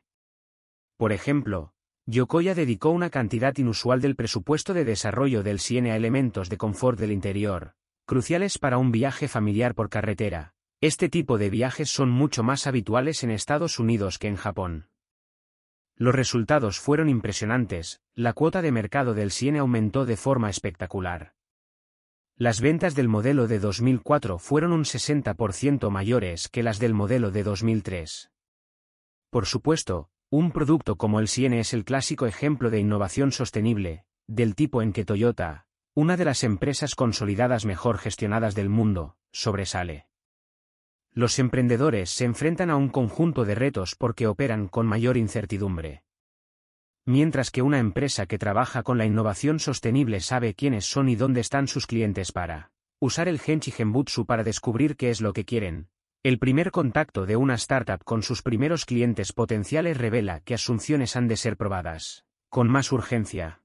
Por 0.97 1.11
ejemplo, 1.11 1.73
Yokoya 2.05 2.53
dedicó 2.53 2.91
una 2.91 3.09
cantidad 3.09 3.57
inusual 3.57 3.99
del 4.01 4.15
presupuesto 4.15 4.73
de 4.73 4.85
desarrollo 4.85 5.41
del 5.43 5.59
Siene 5.59 5.91
a 5.91 5.95
elementos 5.95 6.49
de 6.49 6.57
confort 6.57 6.99
del 6.99 7.11
interior, 7.11 7.75
cruciales 8.05 8.59
para 8.59 8.77
un 8.77 8.91
viaje 8.91 9.27
familiar 9.27 9.73
por 9.73 9.89
carretera. 9.89 10.53
Este 10.79 11.09
tipo 11.09 11.37
de 11.37 11.49
viajes 11.49 11.89
son 11.89 12.09
mucho 12.09 12.43
más 12.43 12.67
habituales 12.67 13.23
en 13.23 13.31
Estados 13.31 13.79
Unidos 13.79 14.19
que 14.19 14.27
en 14.27 14.35
Japón. 14.35 14.89
Los 15.95 16.13
resultados 16.13 16.79
fueron 16.79 17.09
impresionantes, 17.09 18.01
la 18.13 18.33
cuota 18.33 18.61
de 18.61 18.71
mercado 18.71 19.13
del 19.13 19.31
Siene 19.31 19.59
aumentó 19.59 20.05
de 20.05 20.17
forma 20.17 20.49
espectacular. 20.49 21.33
Las 22.37 22.59
ventas 22.59 22.95
del 22.95 23.07
modelo 23.07 23.47
de 23.47 23.59
2004 23.59 24.37
fueron 24.37 24.73
un 24.73 24.83
60% 24.83 25.89
mayores 25.89 26.49
que 26.49 26.63
las 26.63 26.79
del 26.79 26.93
modelo 26.93 27.31
de 27.31 27.43
2003. 27.43 28.29
Por 29.29 29.45
supuesto, 29.45 30.09
un 30.29 30.51
producto 30.51 30.97
como 30.97 31.21
el 31.21 31.29
Siene 31.29 31.61
es 31.61 31.73
el 31.73 31.85
clásico 31.85 32.25
ejemplo 32.25 32.69
de 32.69 32.79
innovación 32.79 33.31
sostenible, 33.31 34.03
del 34.27 34.53
tipo 34.53 34.81
en 34.81 34.91
que 34.91 35.05
Toyota, 35.05 35.65
una 35.95 36.15
de 36.17 36.25
las 36.25 36.43
empresas 36.43 36.93
consolidadas 36.93 37.65
mejor 37.65 37.97
gestionadas 37.97 38.53
del 38.53 38.69
mundo, 38.69 39.17
sobresale. 39.31 40.07
Los 41.11 41.39
emprendedores 41.39 42.11
se 42.11 42.25
enfrentan 42.25 42.69
a 42.69 42.75
un 42.75 42.89
conjunto 42.89 43.45
de 43.45 43.55
retos 43.55 43.95
porque 43.95 44.27
operan 44.27 44.67
con 44.67 44.85
mayor 44.85 45.17
incertidumbre 45.17 46.05
mientras 47.05 47.51
que 47.51 47.61
una 47.61 47.79
empresa 47.79 48.25
que 48.25 48.39
trabaja 48.39 48.83
con 48.83 48.97
la 48.97 49.05
innovación 49.05 49.59
sostenible 49.59 50.19
sabe 50.19 50.55
quiénes 50.55 50.85
son 50.85 51.07
y 51.07 51.15
dónde 51.15 51.41
están 51.41 51.67
sus 51.67 51.87
clientes 51.87 52.31
para 52.31 52.71
usar 52.99 53.27
el 53.27 53.39
Genchi 53.39 53.71
Genbutsu 53.71 54.25
para 54.25 54.43
descubrir 54.43 54.95
qué 54.97 55.11
es 55.11 55.21
lo 55.21 55.33
que 55.33 55.45
quieren. 55.45 55.89
El 56.23 56.39
primer 56.39 56.71
contacto 56.71 57.27
de 57.27 57.35
una 57.35 57.53
startup 57.53 58.03
con 58.03 58.23
sus 58.23 58.41
primeros 58.41 58.85
clientes 58.85 59.31
potenciales 59.31 59.97
revela 59.97 60.39
que 60.39 60.55
asunciones 60.55 61.15
han 61.15 61.27
de 61.27 61.37
ser 61.37 61.55
probadas. 61.55 62.25
Con 62.49 62.67
más 62.67 62.91
urgencia. 62.91 63.61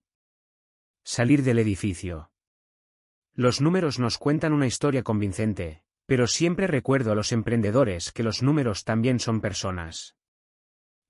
Salir 1.13 1.43
del 1.43 1.59
edificio. 1.59 2.31
Los 3.35 3.61
números 3.61 3.99
nos 3.99 4.17
cuentan 4.17 4.53
una 4.53 4.69
historia 4.69 5.03
convincente, 5.03 5.83
pero 6.07 6.29
siempre 6.29 6.69
recuerdo 6.69 7.11
a 7.11 7.17
los 7.17 7.33
emprendedores 7.33 8.13
que 8.13 8.23
los 8.23 8.45
números 8.45 8.85
también 8.85 9.19
son 9.19 9.41
personas. 9.41 10.15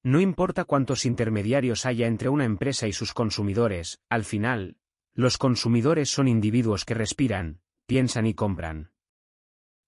No 0.02 0.18
importa 0.18 0.64
cuántos 0.64 1.04
intermediarios 1.04 1.84
haya 1.84 2.06
entre 2.06 2.30
una 2.30 2.46
empresa 2.46 2.88
y 2.88 2.94
sus 2.94 3.12
consumidores, 3.12 4.00
al 4.08 4.24
final, 4.24 4.78
los 5.12 5.36
consumidores 5.36 6.08
son 6.08 6.28
individuos 6.28 6.86
que 6.86 6.94
respiran, 6.94 7.60
piensan 7.84 8.24
y 8.24 8.32
compran. 8.32 8.92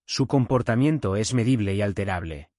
Su 0.04 0.26
comportamiento 0.26 1.16
es 1.16 1.32
medible 1.32 1.74
y 1.74 1.80
alterable. 1.80 2.50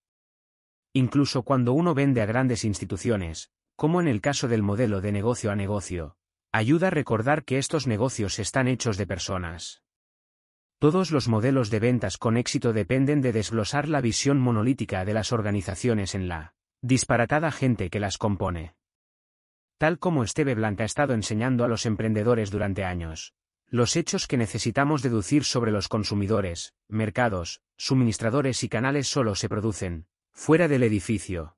Incluso 0.92 1.44
cuando 1.44 1.74
uno 1.74 1.94
vende 1.94 2.24
a 2.24 2.26
grandes 2.26 2.66
instituciones, 2.66 3.52
como 3.76 4.02
en 4.02 4.08
el 4.08 4.22
caso 4.22 4.48
del 4.48 4.64
modelo 4.64 5.02
de 5.02 5.12
negocio 5.12 5.52
a 5.52 5.56
negocio, 5.56 6.18
ayuda 6.54 6.88
a 6.88 6.92
recordar 6.92 7.44
que 7.44 7.58
estos 7.58 7.88
negocios 7.88 8.38
están 8.38 8.68
hechos 8.68 8.96
de 8.98 9.08
personas. 9.08 9.82
Todos 10.78 11.10
los 11.10 11.28
modelos 11.28 11.72
de 11.72 11.80
ventas 11.80 12.18
con 12.20 12.38
éxito 12.38 12.74
dependen 12.74 13.22
de 13.22 13.34
desglosar 13.34 13.90
la 13.90 14.02
visión 14.02 14.40
monolítica 14.40 15.04
de 15.04 15.16
las 15.16 15.32
organizaciones 15.32 16.14
en 16.14 16.28
la 16.28 16.54
disparatada 16.82 17.52
gente 17.52 17.90
que 17.90 18.00
las 18.00 18.20
compone. 18.20 18.76
Tal 19.80 19.98
como 19.98 20.24
Esteve 20.24 20.54
Blanca 20.54 20.84
ha 20.84 20.86
estado 20.86 21.16
enseñando 21.16 21.64
a 21.64 21.68
los 21.68 21.88
emprendedores 21.88 22.52
durante 22.52 22.84
años, 22.84 23.34
los 23.68 23.96
hechos 23.96 24.28
que 24.28 24.38
necesitamos 24.38 25.02
deducir 25.02 25.46
sobre 25.46 25.72
los 25.72 25.88
consumidores, 25.88 26.76
mercados, 26.88 27.62
suministradores 27.78 28.64
y 28.64 28.70
canales 28.70 29.08
solo 29.08 29.34
se 29.34 29.50
producen, 29.50 30.06
fuera 30.32 30.68
del 30.68 30.84
edificio. 30.84 31.58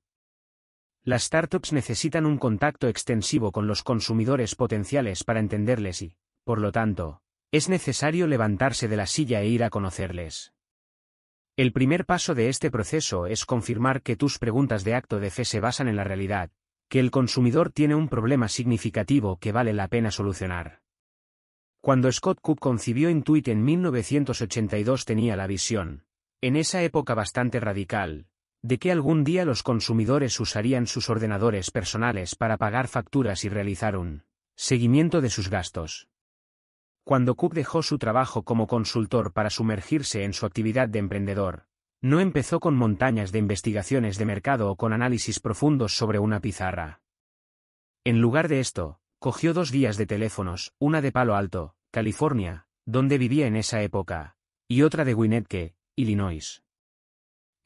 Las 1.06 1.22
startups 1.22 1.72
necesitan 1.72 2.26
un 2.26 2.36
contacto 2.36 2.88
extensivo 2.88 3.52
con 3.52 3.68
los 3.68 3.84
consumidores 3.84 4.56
potenciales 4.56 5.22
para 5.22 5.38
entenderles 5.38 6.02
y, 6.02 6.16
por 6.42 6.60
lo 6.60 6.72
tanto, 6.72 7.22
es 7.52 7.68
necesario 7.68 8.26
levantarse 8.26 8.88
de 8.88 8.96
la 8.96 9.06
silla 9.06 9.40
e 9.40 9.46
ir 9.46 9.62
a 9.62 9.70
conocerles. 9.70 10.52
El 11.56 11.72
primer 11.72 12.06
paso 12.06 12.34
de 12.34 12.48
este 12.48 12.72
proceso 12.72 13.28
es 13.28 13.46
confirmar 13.46 14.02
que 14.02 14.16
tus 14.16 14.40
preguntas 14.40 14.82
de 14.82 14.96
acto 14.96 15.20
de 15.20 15.30
fe 15.30 15.44
se 15.44 15.60
basan 15.60 15.86
en 15.86 15.94
la 15.94 16.02
realidad, 16.02 16.50
que 16.88 16.98
el 16.98 17.12
consumidor 17.12 17.70
tiene 17.70 17.94
un 17.94 18.08
problema 18.08 18.48
significativo 18.48 19.38
que 19.38 19.52
vale 19.52 19.74
la 19.74 19.86
pena 19.86 20.10
solucionar. 20.10 20.80
Cuando 21.80 22.10
Scott 22.10 22.40
Cook 22.40 22.58
concibió 22.58 23.10
Intuit 23.10 23.46
en 23.46 23.62
1982 23.62 25.04
tenía 25.04 25.36
la 25.36 25.46
visión, 25.46 26.04
en 26.40 26.56
esa 26.56 26.82
época 26.82 27.14
bastante 27.14 27.60
radical, 27.60 28.26
de 28.62 28.78
que 28.78 28.92
algún 28.92 29.24
día 29.24 29.44
los 29.44 29.62
consumidores 29.62 30.38
usarían 30.40 30.86
sus 30.86 31.08
ordenadores 31.10 31.70
personales 31.70 32.34
para 32.34 32.56
pagar 32.56 32.88
facturas 32.88 33.44
y 33.44 33.48
realizar 33.48 33.96
un 33.96 34.24
seguimiento 34.56 35.20
de 35.20 35.30
sus 35.30 35.50
gastos. 35.50 36.08
Cuando 37.04 37.36
Cook 37.36 37.54
dejó 37.54 37.82
su 37.82 37.98
trabajo 37.98 38.42
como 38.42 38.66
consultor 38.66 39.32
para 39.32 39.50
sumergirse 39.50 40.24
en 40.24 40.32
su 40.32 40.46
actividad 40.46 40.88
de 40.88 40.98
emprendedor, 40.98 41.66
no 42.00 42.20
empezó 42.20 42.60
con 42.60 42.76
montañas 42.76 43.32
de 43.32 43.38
investigaciones 43.38 44.18
de 44.18 44.24
mercado 44.24 44.70
o 44.70 44.76
con 44.76 44.92
análisis 44.92 45.40
profundos 45.40 45.96
sobre 45.96 46.18
una 46.18 46.40
pizarra. 46.40 47.00
En 48.04 48.20
lugar 48.20 48.48
de 48.48 48.60
esto, 48.60 49.00
cogió 49.18 49.54
dos 49.54 49.72
guías 49.72 49.96
de 49.96 50.06
teléfonos, 50.06 50.74
una 50.78 51.00
de 51.00 51.12
Palo 51.12 51.36
Alto, 51.36 51.74
California, 51.90 52.66
donde 52.84 53.18
vivía 53.18 53.46
en 53.46 53.56
esa 53.56 53.82
época, 53.82 54.36
y 54.68 54.82
otra 54.82 55.04
de 55.04 55.14
Winnetka, 55.14 55.74
Illinois. 55.96 56.62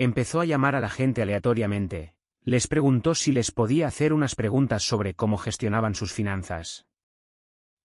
Empezó 0.00 0.40
a 0.40 0.46
llamar 0.46 0.76
a 0.76 0.80
la 0.80 0.88
gente 0.88 1.20
aleatoriamente. 1.20 2.14
Les 2.42 2.66
preguntó 2.68 3.14
si 3.14 3.32
les 3.32 3.50
podía 3.50 3.86
hacer 3.86 4.14
unas 4.14 4.34
preguntas 4.34 4.82
sobre 4.82 5.12
cómo 5.12 5.36
gestionaban 5.36 5.94
sus 5.94 6.14
finanzas. 6.14 6.86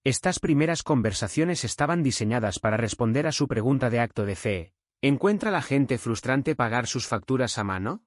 Estas 0.06 0.40
primeras 0.40 0.82
conversaciones 0.82 1.66
estaban 1.66 2.04
diseñadas 2.04 2.60
para 2.60 2.78
responder 2.78 3.28
a 3.28 3.34
su 3.34 3.50
pregunta 3.50 3.90
de 3.90 4.00
acto 4.00 4.26
de 4.26 4.38
fe. 4.38 4.74
¿Encuentra 5.02 5.52
la 5.52 5.62
gente 5.62 5.98
frustrante 5.98 6.56
pagar 6.56 6.88
sus 6.88 7.06
facturas 7.06 7.58
a 7.58 7.66
mano? 7.66 8.06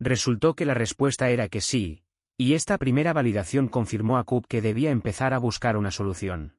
Resultó 0.00 0.54
que 0.54 0.66
la 0.66 0.74
respuesta 0.74 1.30
era 1.30 1.48
que 1.48 1.60
sí, 1.60 2.02
y 2.36 2.54
esta 2.54 2.76
primera 2.76 3.12
validación 3.12 3.68
confirmó 3.68 4.18
a 4.18 4.24
Coop 4.24 4.46
que 4.48 4.60
debía 4.60 4.90
empezar 4.90 5.32
a 5.32 5.38
buscar 5.38 5.76
una 5.76 5.92
solución. 5.92 6.56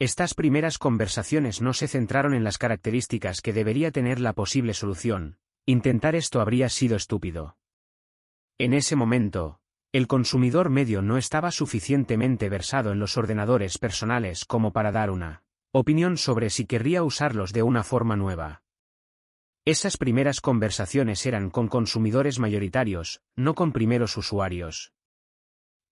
Estas 0.00 0.34
primeras 0.34 0.78
conversaciones 0.78 1.62
no 1.62 1.72
se 1.72 1.86
centraron 1.86 2.34
en 2.34 2.42
las 2.42 2.58
características 2.58 3.40
que 3.40 3.52
debería 3.52 3.92
tener 3.92 4.18
la 4.18 4.32
posible 4.32 4.74
solución, 4.74 5.38
intentar 5.66 6.16
esto 6.16 6.40
habría 6.40 6.68
sido 6.68 6.96
estúpido. 6.96 7.56
En 8.58 8.74
ese 8.74 8.96
momento, 8.96 9.60
el 9.92 10.08
consumidor 10.08 10.68
medio 10.68 11.00
no 11.00 11.16
estaba 11.16 11.52
suficientemente 11.52 12.48
versado 12.48 12.90
en 12.90 12.98
los 12.98 13.16
ordenadores 13.16 13.78
personales 13.78 14.44
como 14.44 14.72
para 14.72 14.90
dar 14.90 15.10
una 15.10 15.44
opinión 15.70 16.16
sobre 16.16 16.50
si 16.50 16.66
querría 16.66 17.04
usarlos 17.04 17.52
de 17.52 17.62
una 17.62 17.84
forma 17.84 18.16
nueva. 18.16 18.64
Esas 19.64 19.96
primeras 19.96 20.40
conversaciones 20.40 21.24
eran 21.24 21.50
con 21.50 21.68
consumidores 21.68 22.40
mayoritarios, 22.40 23.22
no 23.36 23.54
con 23.54 23.72
primeros 23.72 24.16
usuarios. 24.16 24.92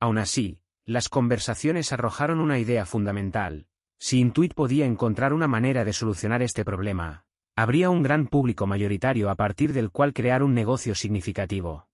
Aún 0.00 0.18
así, 0.18 0.60
las 0.84 1.08
conversaciones 1.08 1.92
arrojaron 1.92 2.40
una 2.40 2.58
idea 2.58 2.84
fundamental, 2.84 3.68
si 4.02 4.18
Intuit 4.18 4.52
podía 4.52 4.84
encontrar 4.84 5.32
una 5.32 5.47
manera 5.47 5.84
de 5.84 5.92
solucionar 5.92 6.42
este 6.42 6.64
problema, 6.64 7.24
habría 7.55 7.89
un 7.89 8.02
gran 8.02 8.26
público 8.26 8.66
mayoritario 8.66 9.31
a 9.31 9.36
partir 9.36 9.72
del 9.72 9.92
cual 9.92 10.12
crear 10.12 10.42
un 10.42 10.55
negocio 10.55 10.97
significativo. 10.97 11.86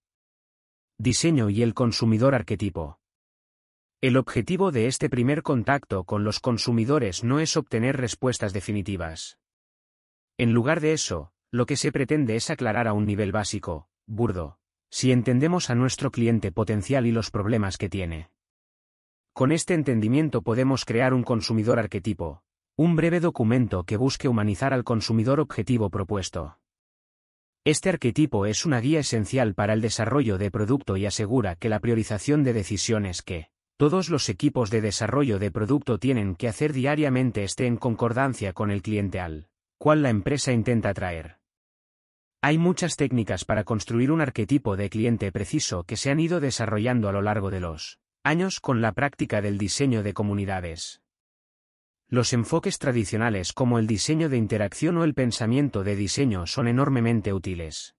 Diseño 0.96 1.50
y 1.50 1.62
el 1.62 1.74
consumidor 1.74 2.34
arquetipo. 2.34 2.98
El 4.00 4.16
objetivo 4.16 4.72
de 4.72 4.86
este 4.86 5.10
primer 5.10 5.42
contacto 5.42 6.04
con 6.04 6.24
los 6.24 6.40
consumidores 6.40 7.24
no 7.24 7.40
es 7.40 7.58
obtener 7.58 7.98
respuestas 7.98 8.54
definitivas. 8.54 9.38
En 10.38 10.54
lugar 10.54 10.80
de 10.80 10.94
eso, 10.94 11.34
lo 11.50 11.66
que 11.66 11.76
se 11.76 11.92
pretende 11.92 12.36
es 12.36 12.48
aclarar 12.48 12.88
a 12.88 12.94
un 12.94 13.04
nivel 13.04 13.32
básico, 13.32 13.86
burdo, 14.06 14.58
si 14.88 15.12
entendemos 15.12 15.68
a 15.68 15.74
nuestro 15.74 16.10
cliente 16.10 16.52
potencial 16.52 17.04
y 17.04 17.12
los 17.12 17.30
problemas 17.30 17.76
que 17.76 17.90
tiene. 17.90 18.30
Con 19.39 19.52
este 19.52 19.75
entendimiento 19.75 20.42
podemos 20.42 20.84
crear 20.84 21.15
un 21.15 21.23
consumidor 21.23 21.78
arquetipo, 21.78 22.42
un 22.76 22.97
breve 22.97 23.20
documento 23.20 23.84
que 23.84 23.97
busque 23.97 24.26
humanizar 24.26 24.75
al 24.75 24.83
consumidor 24.83 25.39
objetivo 25.39 25.91
propuesto. 25.91 26.58
Este 27.65 27.89
arquetipo 27.89 28.47
es 28.47 28.67
una 28.67 28.81
guía 28.81 28.99
esencial 28.99 29.55
para 29.55 29.75
el 29.75 29.81
desarrollo 29.81 30.39
de 30.39 30.50
producto 30.50 30.97
y 30.97 31.07
asegura 31.07 31.55
que 31.55 31.68
la 31.68 31.78
priorización 31.78 32.42
de 32.42 32.52
decisiones 32.52 33.23
que 33.23 33.50
todos 33.76 34.08
los 34.08 34.28
equipos 34.28 34.70
de 34.70 34.81
desarrollo 34.81 35.39
de 35.39 35.52
producto 35.52 35.99
tienen 35.99 36.34
que 36.34 36.49
hacer 36.49 36.73
diariamente 36.73 37.44
esté 37.44 37.67
en 37.67 37.76
concordancia 37.76 38.52
con 38.52 38.73
el 38.73 38.83
cliente 38.83 39.20
al 39.20 39.47
cual 39.78 40.02
la 40.02 40.10
empresa 40.10 40.50
intenta 40.50 40.89
atraer. 40.89 41.39
Hay 42.42 42.58
muchas 42.58 42.97
técnicas 42.97 43.44
para 43.44 43.62
construir 43.62 44.10
un 44.10 44.20
arquetipo 44.20 44.76
de 44.76 44.91
cliente 44.91 45.31
preciso 45.31 45.84
que 45.84 45.97
se 45.97 46.10
han 46.10 46.18
ido 46.18 46.41
desarrollando 46.41 47.08
a 47.08 47.12
lo 47.12 47.23
largo 47.23 47.52
de 47.52 47.60
los 47.60 48.00
años 48.28 48.60
con 48.60 48.82
la 48.82 48.92
práctica 48.92 49.40
del 49.40 49.57
diseño 49.57 50.02
de 50.02 50.12
comunidades. 50.12 51.00
Los 52.10 52.34
enfoques 52.34 52.78
tradicionales 52.78 53.55
como 53.55 53.78
el 53.78 53.86
diseño 53.86 54.28
de 54.28 54.36
interacción 54.36 54.98
o 54.98 55.05
el 55.05 55.15
pensamiento 55.15 55.82
de 55.82 55.97
diseño 55.97 56.47
son 56.47 56.68
enormemente 56.68 57.32
útiles. 57.32 57.94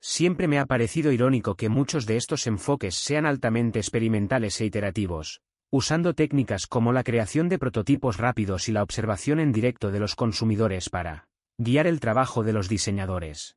Siempre 0.00 0.48
me 0.48 0.58
ha 0.58 0.66
parecido 0.66 1.12
irónico 1.12 1.54
que 1.54 1.70
muchos 1.70 2.04
de 2.04 2.18
estos 2.18 2.46
enfoques 2.46 2.94
sean 2.94 3.24
altamente 3.24 3.78
experimentales 3.78 4.60
e 4.60 4.66
iterativos, 4.66 5.40
usando 5.70 6.12
técnicas 6.12 6.66
como 6.66 6.92
la 6.92 7.02
creación 7.02 7.48
de 7.48 7.58
prototipos 7.58 8.18
rápidos 8.18 8.68
y 8.68 8.72
la 8.72 8.82
observación 8.82 9.40
en 9.40 9.52
directo 9.52 9.90
de 9.90 10.00
los 10.00 10.14
consumidores 10.14 10.90
para 10.90 11.26
guiar 11.56 11.86
el 11.86 12.00
trabajo 12.00 12.42
de 12.42 12.52
los 12.52 12.68
diseñadores. 12.68 13.56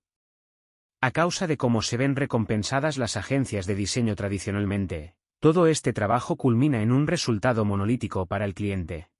A 1.01 1.11
causa 1.11 1.47
de 1.47 1.57
cómo 1.57 1.81
se 1.81 1.97
ven 1.97 2.15
recompensadas 2.15 2.97
las 2.97 3.17
agencias 3.17 3.65
de 3.65 3.75
diseño 3.75 4.15
tradicionalmente, 4.15 5.15
todo 5.45 5.67
este 5.67 5.93
trabajo 5.93 6.37
culmina 6.37 6.81
en 6.81 6.91
un 6.91 7.05
resultado 7.05 7.65
monolítico 7.65 8.25
para 8.25 8.45
el 8.45 8.55
cliente. 8.55 9.11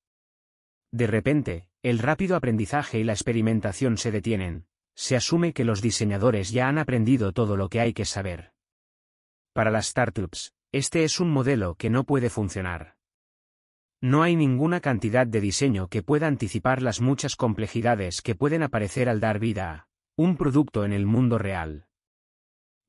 De 0.91 1.05
repente, 1.05 1.69
el 1.83 1.99
rápido 1.99 2.35
aprendizaje 2.35 2.97
y 2.97 3.03
la 3.03 3.13
experimentación 3.13 3.99
se 3.99 4.09
detienen, 4.09 4.65
se 4.95 5.15
asume 5.15 5.53
que 5.53 5.63
los 5.63 5.83
diseñadores 5.83 6.49
ya 6.49 6.67
han 6.67 6.79
aprendido 6.79 7.31
todo 7.31 7.57
lo 7.57 7.69
que 7.69 7.79
hay 7.79 7.93
que 7.93 8.05
saber. 8.05 8.53
Para 9.53 9.69
las 9.69 9.85
startups, 9.85 10.55
este 10.71 11.03
es 11.03 11.19
un 11.19 11.29
modelo 11.29 11.75
que 11.75 11.91
no 11.91 12.05
puede 12.05 12.31
funcionar. 12.31 12.97
No 14.01 14.23
hay 14.23 14.35
ninguna 14.35 14.79
cantidad 14.79 15.27
de 15.27 15.41
diseño 15.41 15.89
que 15.89 16.01
pueda 16.01 16.25
anticipar 16.25 16.81
las 16.81 17.01
muchas 17.01 17.35
complejidades 17.35 18.23
que 18.23 18.33
pueden 18.33 18.63
aparecer 18.63 19.09
al 19.09 19.19
dar 19.19 19.37
vida 19.37 19.71
a 19.71 19.87
un 20.15 20.37
producto 20.37 20.85
en 20.85 20.93
el 20.93 21.05
mundo 21.05 21.37
real. 21.37 21.85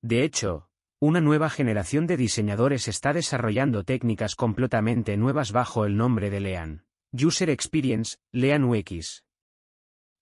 De 0.01 0.23
hecho, 0.23 0.66
una 0.99 1.21
nueva 1.21 1.51
generación 1.51 2.07
de 2.07 2.17
diseñadores 2.17 2.89
está 2.89 3.13
desarrollando 3.13 3.85
técnicas 3.85 4.35
completamente 4.35 5.19
nuevas 5.19 5.53
bajo 5.53 5.85
el 5.85 5.97
nombre 5.97 6.31
de 6.31 6.41
LEAN. 6.41 6.87
User 7.13 7.51
Experience, 7.51 8.17
LEAN 8.33 8.65
UX. 8.65 9.25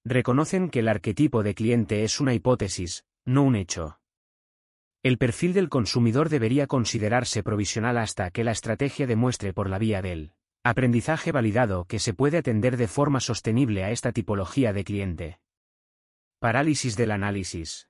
Reconocen 0.05 0.71
que 0.71 0.81
el 0.81 0.89
arquetipo 0.89 1.45
de 1.45 1.55
cliente 1.55 2.03
es 2.03 2.21
una 2.21 2.35
hipótesis, 2.35 3.05
no 3.25 3.45
un 3.45 3.55
hecho. 3.55 4.01
El 5.05 5.17
perfil 5.17 5.53
del 5.53 5.69
consumidor 5.69 6.29
debería 6.29 6.67
considerarse 6.67 7.45
provisional 7.45 7.97
hasta 7.97 8.31
que 8.33 8.43
la 8.43 8.51
estrategia 8.51 9.07
demuestre 9.07 9.53
por 9.53 9.71
la 9.71 9.79
vía 9.79 10.03
del 10.03 10.33
aprendizaje 10.65 11.31
validado 11.31 11.85
que 11.85 12.01
se 12.01 12.15
puede 12.15 12.39
atender 12.39 12.77
de 12.77 12.89
forma 12.89 13.21
sostenible 13.21 13.85
a 13.85 13.91
esta 13.91 14.11
tipología 14.13 14.73
de 14.73 14.83
cliente. 14.83 15.41
Parálisis 16.41 16.97
del 16.97 17.13
análisis. 17.13 17.89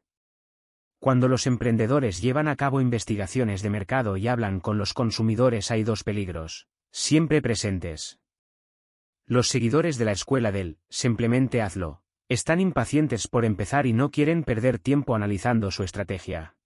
Cuando 1.04 1.28
los 1.28 1.46
emprendedores 1.46 2.22
llevan 2.22 2.48
a 2.48 2.56
cabo 2.56 2.80
investigaciones 2.80 3.60
de 3.60 3.68
mercado 3.68 4.16
y 4.16 4.26
hablan 4.26 4.58
con 4.58 4.78
los 4.78 4.94
consumidores 4.94 5.70
hay 5.70 5.84
dos 5.84 6.02
peligros, 6.02 6.66
siempre 6.92 7.42
presentes. 7.42 8.20
Los 9.26 9.48
seguidores 9.48 9.98
de 9.98 10.06
la 10.06 10.12
escuela 10.12 10.50
del, 10.50 10.78
simplemente 10.88 11.60
hazlo, 11.60 12.00
están 12.30 12.58
impacientes 12.58 13.28
por 13.28 13.44
empezar 13.44 13.84
y 13.84 13.92
no 13.92 14.10
quieren 14.10 14.44
perder 14.44 14.78
tiempo 14.78 15.14
analizando 15.14 15.70
su 15.70 15.82
estrategia. 15.82 16.56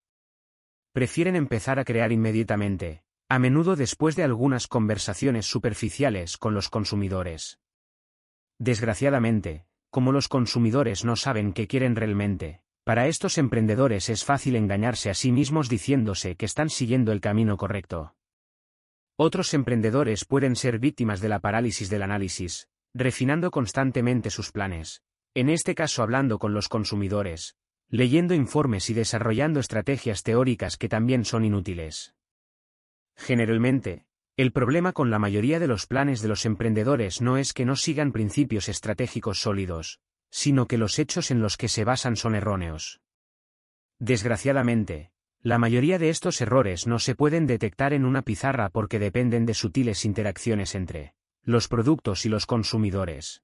Prefieren 0.93 1.35
empezar 1.35 1.81
a 1.81 1.85
crear 1.85 2.13
inmediatamente, 2.13 3.03
a 3.29 3.41
menudo 3.41 3.75
después 3.75 4.15
de 4.15 4.23
algunas 4.23 4.69
conversaciones 4.69 5.47
superficiales 5.47 6.37
con 6.37 6.55
los 6.55 6.69
consumidores. 6.69 7.59
Desgraciadamente, 8.61 9.67
como 9.91 10.13
los 10.13 10.29
consumidores 10.29 11.05
no 11.05 11.17
saben 11.17 11.53
qué 11.53 11.67
quieren 11.67 11.97
realmente, 11.97 12.63
para 12.89 13.07
estos 13.07 13.37
emprendedores 13.37 14.09
es 14.09 14.25
fácil 14.25 14.57
engañarse 14.57 15.11
a 15.11 15.15
sí 15.15 15.31
mismos 15.31 15.69
diciéndose 15.69 16.37
que 16.37 16.47
están 16.47 16.71
siguiendo 16.71 17.13
el 17.13 17.21
camino 17.21 17.59
correcto. 17.59 18.15
Otros 19.15 19.53
emprendedores 19.53 20.25
pueden 20.25 20.57
ser 20.57 20.79
víctimas 20.79 21.21
de 21.21 21.29
la 21.29 21.39
parálisis 21.39 21.91
del 21.91 22.01
análisis, 22.01 22.71
refinando 22.95 23.51
constantemente 23.51 24.31
sus 24.31 24.53
planes, 24.53 25.03
en 25.35 25.51
este 25.51 25.75
caso 25.75 26.03
hablando 26.03 26.39
con 26.39 26.55
los 26.55 26.71
consumidores, 26.71 27.57
leyendo 27.91 28.33
informes 28.33 28.89
y 28.89 28.95
desarrollando 28.95 29.61
estrategias 29.61 30.23
teóricas 30.23 30.79
que 30.79 30.89
también 30.89 31.27
son 31.27 31.45
inútiles. 31.45 32.15
Generalmente, 33.17 34.07
el 34.39 34.51
problema 34.51 34.95
con 34.95 35.11
la 35.11 35.19
mayoría 35.19 35.61
de 35.61 35.67
los 35.67 35.87
planes 35.87 36.23
de 36.23 36.29
los 36.29 36.47
emprendedores 36.47 37.21
no 37.21 37.37
es 37.37 37.53
que 37.53 37.67
no 37.67 37.77
sigan 37.77 38.13
principios 38.13 38.71
estratégicos 38.71 39.43
sólidos, 39.43 40.01
sino 40.31 40.67
que 40.67 40.79
los 40.79 40.99
hechos 40.99 41.31
en 41.31 41.41
los 41.41 41.57
que 41.57 41.69
se 41.69 41.85
basan 41.85 42.17
son 42.17 42.35
erróneos. 42.35 43.01
Desgraciadamente, 43.99 45.11
la 45.41 45.59
mayoría 45.59 45.99
de 45.99 46.11
estos 46.11 46.41
errores 46.41 46.87
no 46.87 46.99
se 46.99 47.15
pueden 47.15 47.47
detectar 47.47 47.93
en 47.93 48.05
una 48.05 48.23
pizarra 48.23 48.71
porque 48.71 48.99
dependen 48.99 49.47
de 49.47 49.55
sutiles 49.55 50.05
interacciones 50.05 50.75
entre 50.75 51.15
los 51.43 51.69
productos 51.69 52.27
y 52.27 52.29
los 52.29 52.45
consumidores. 52.45 53.43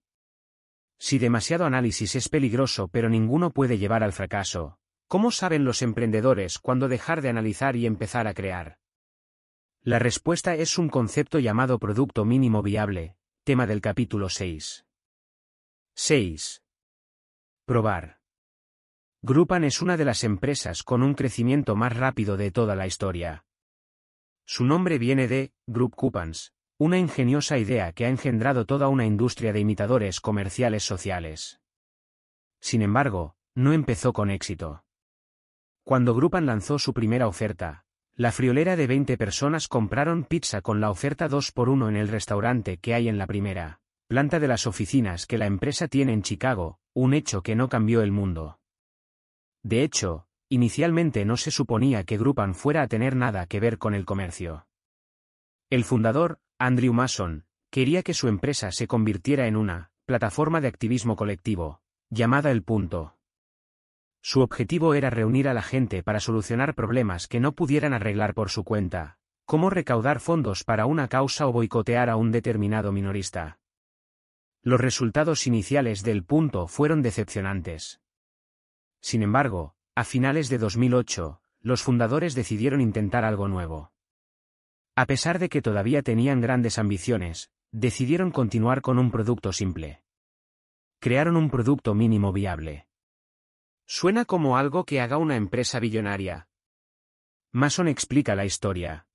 Si 0.99 1.19
demasiado 1.19 1.65
análisis 1.65 2.17
es 2.17 2.29
peligroso 2.29 2.89
pero 2.89 3.09
ninguno 3.09 3.51
puede 3.51 3.79
llevar 3.79 4.03
al 4.03 4.13
fracaso, 4.13 4.79
¿cómo 5.09 5.31
saben 5.31 5.65
los 5.65 5.83
emprendedores 5.83 6.59
cuándo 6.59 6.89
dejar 6.89 7.23
de 7.23 7.31
analizar 7.31 7.77
y 7.77 7.87
empezar 7.87 8.27
a 8.27 8.35
crear? 8.35 8.79
La 9.83 9.99
respuesta 9.99 10.55
es 10.55 10.79
un 10.79 10.89
concepto 10.89 11.39
llamado 11.39 11.79
producto 11.79 12.25
mínimo 12.25 12.63
viable, 12.63 13.17
tema 13.45 13.67
del 13.67 13.81
capítulo 13.81 14.29
6. 14.29 14.87
6. 15.95 16.64
Probar. 17.67 18.19
Grupan 19.23 19.65
es 19.65 19.81
una 19.81 19.97
de 19.97 20.05
las 20.05 20.23
empresas 20.23 20.83
con 20.83 21.03
un 21.03 21.15
crecimiento 21.15 21.77
más 21.77 21.97
rápido 21.97 22.37
de 22.37 22.51
toda 22.51 22.77
la 22.77 22.87
historia. 22.87 23.47
Su 24.45 24.67
nombre 24.67 24.99
viene 24.99 25.29
de 25.29 25.55
Group 25.67 25.95
Coupons, 25.97 26.53
una 26.77 26.99
ingeniosa 26.99 27.57
idea 27.57 27.93
que 27.93 28.05
ha 28.05 28.11
engendrado 28.11 28.67
toda 28.67 28.89
una 28.89 29.07
industria 29.07 29.55
de 29.55 29.61
imitadores 29.61 30.21
comerciales 30.21 30.83
sociales. 30.85 31.63
Sin 32.61 32.83
embargo, 32.83 33.35
no 33.55 33.73
empezó 33.73 34.13
con 34.13 34.31
éxito. 34.31 34.85
Cuando 35.85 36.15
Grupan 36.15 36.45
lanzó 36.45 36.79
su 36.79 36.93
primera 36.93 37.29
oferta, 37.29 37.87
la 38.15 38.31
friolera 38.31 38.77
de 38.77 38.87
20 38.87 39.17
personas 39.17 39.69
compraron 39.69 40.25
pizza 40.25 40.61
con 40.61 40.83
la 40.83 40.91
oferta 40.91 41.29
2 41.29 41.53
por 41.53 41.71
1 41.71 41.89
en 41.89 41.97
el 41.97 42.09
restaurante 42.09 42.77
que 42.77 42.93
hay 42.93 43.09
en 43.09 43.17
la 43.17 43.27
primera 43.27 43.81
planta 44.07 44.39
de 44.39 44.49
las 44.49 44.67
oficinas 44.67 45.27
que 45.27 45.39
la 45.39 45.47
empresa 45.47 45.89
tiene 45.89 46.13
en 46.13 46.23
Chicago, 46.23 46.79
un 46.95 47.13
hecho 47.13 47.43
que 47.43 47.57
no 47.57 47.69
cambió 47.69 48.03
el 48.03 48.13
mundo. 48.13 48.61
De 49.63 49.83
hecho, 49.83 50.27
inicialmente 50.49 51.25
no 51.25 51.37
se 51.37 51.51
suponía 51.51 52.05
que 52.05 52.17
Grupan 52.17 52.55
fuera 52.55 52.83
a 52.83 52.89
tener 52.89 53.17
nada 53.17 53.47
que 53.47 53.61
ver 53.61 53.79
con 53.79 53.95
el 53.95 54.05
comercio. 54.05 54.67
El 55.71 55.85
fundador, 55.85 56.39
Andrew 56.59 56.93
Mason, 56.93 57.47
quería 57.71 58.05
que 58.05 58.15
su 58.15 58.29
empresa 58.29 58.71
se 58.71 58.87
convirtiera 58.87 59.49
en 59.49 59.57
una 59.57 59.91
plataforma 60.07 60.61
de 60.61 60.69
activismo 60.69 61.17
colectivo, 61.17 61.81
llamada 62.11 62.53
El 62.53 62.63
Punto. 62.63 63.17
Su 64.23 64.41
objetivo 64.41 64.95
era 64.95 65.11
reunir 65.11 65.49
a 65.49 65.55
la 65.55 65.63
gente 65.63 66.03
para 66.03 66.21
solucionar 66.21 66.75
problemas 66.75 67.27
que 67.27 67.41
no 67.41 67.53
pudieran 67.53 67.93
arreglar 67.93 68.35
por 68.35 68.51
su 68.51 68.63
cuenta, 68.63 69.19
como 69.45 69.69
recaudar 69.69 70.21
fondos 70.21 70.63
para 70.63 70.87
una 70.87 71.09
causa 71.09 71.47
o 71.49 71.53
boicotear 71.53 72.09
a 72.09 72.17
un 72.17 72.31
determinado 72.31 72.93
minorista. 72.93 73.59
Los 74.67 74.81
resultados 74.81 75.47
iniciales 75.47 76.03
del 76.03 76.25
punto 76.25 76.67
fueron 76.69 77.03
decepcionantes. 77.03 78.01
Sin 79.03 79.23
embargo, 79.23 79.77
a 79.95 80.05
finales 80.05 80.49
de 80.49 80.57
2008, 80.57 81.43
los 81.61 81.83
fundadores 81.83 82.35
decidieron 82.35 82.81
intentar 82.81 83.27
algo 83.27 83.47
nuevo. 83.47 83.93
A 84.97 85.05
pesar 85.05 85.39
de 85.39 85.51
que 85.51 85.61
todavía 85.61 86.01
tenían 86.01 86.41
grandes 86.41 86.79
ambiciones, 86.79 87.51
decidieron 87.73 88.31
continuar 88.31 88.81
con 88.81 88.99
un 88.99 89.11
producto 89.11 89.53
simple. 89.53 90.03
Crearon 90.99 91.37
un 91.37 91.51
producto 91.51 91.95
mínimo 91.95 92.33
viable. 92.33 92.89
Suena 93.85 94.25
como 94.25 94.57
algo 94.57 94.85
que 94.85 95.03
haga 95.03 95.19
una 95.19 95.37
empresa 95.37 95.79
billonaria. 95.79 96.49
Mason 97.53 97.87
explica 97.87 98.35
la 98.35 98.47
historia. 98.47 99.09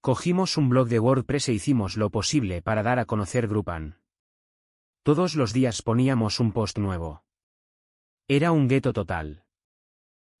Cogimos 0.00 0.56
un 0.56 0.68
blog 0.68 0.88
de 0.88 0.98
WordPress 0.98 1.48
e 1.50 1.52
hicimos 1.52 1.96
lo 1.96 2.10
posible 2.10 2.60
para 2.60 2.82
dar 2.82 2.98
a 2.98 3.04
conocer 3.04 3.46
Grupan. 3.46 4.00
Todos 5.08 5.36
los 5.36 5.54
días 5.54 5.80
poníamos 5.80 6.38
un 6.38 6.52
post 6.52 6.76
nuevo. 6.76 7.24
Era 8.28 8.52
un 8.52 8.68
gueto 8.68 8.92
total. 8.92 9.46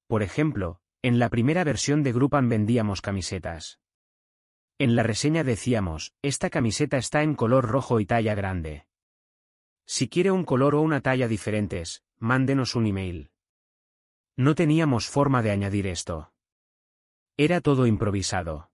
Por 0.06 0.22
ejemplo, 0.22 0.82
en 1.00 1.18
la 1.18 1.30
primera 1.30 1.64
versión 1.64 2.02
de 2.02 2.12
Grupan 2.12 2.50
vendíamos 2.50 3.00
camisetas. 3.00 3.80
En 4.78 4.94
la 4.94 5.02
reseña 5.02 5.42
decíamos, 5.42 6.12
esta 6.20 6.50
camiseta 6.50 6.98
está 6.98 7.22
en 7.22 7.34
color 7.34 7.66
rojo 7.66 7.98
y 7.98 8.04
talla 8.04 8.34
grande. 8.34 8.84
Si 9.86 10.10
quiere 10.10 10.32
un 10.32 10.44
color 10.44 10.74
o 10.74 10.82
una 10.82 11.00
talla 11.00 11.28
diferentes, 11.28 12.04
mándenos 12.18 12.74
un 12.74 12.88
email. 12.88 13.30
No 14.36 14.54
teníamos 14.54 15.08
forma 15.08 15.40
de 15.40 15.50
añadir 15.50 15.86
esto. 15.86 16.34
Era 17.38 17.62
todo 17.62 17.86
improvisado. 17.86 18.70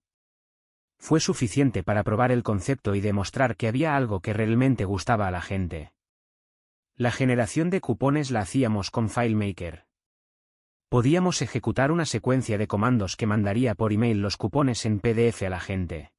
Fue 1.05 1.21
suficiente 1.21 1.83
para 1.83 2.03
probar 2.03 2.33
el 2.33 2.43
concepto 2.43 2.95
y 2.95 3.03
demostrar 3.03 3.57
que 3.57 3.69
había 3.69 3.95
algo 3.95 4.21
que 4.21 4.33
realmente 4.33 4.87
gustaba 4.87 5.29
a 5.29 5.31
la 5.31 5.43
gente. 5.43 5.93
La 6.97 7.11
generación 7.11 7.69
de 7.69 7.83
cupones 7.83 8.31
la 8.31 8.41
hacíamos 8.41 8.91
con 8.91 9.11
FileMaker. 9.11 9.85
Podíamos 10.89 11.43
ejecutar 11.43 11.93
una 11.93 12.07
secuencia 12.07 12.57
de 12.57 12.67
comandos 12.67 13.17
que 13.17 13.27
mandaría 13.27 13.75
por 13.75 13.93
email 13.93 14.23
los 14.23 14.39
cupones 14.39 14.87
en 14.87 14.99
PDF 14.99 15.43
a 15.43 15.51
la 15.51 15.61
gente. 15.61 16.11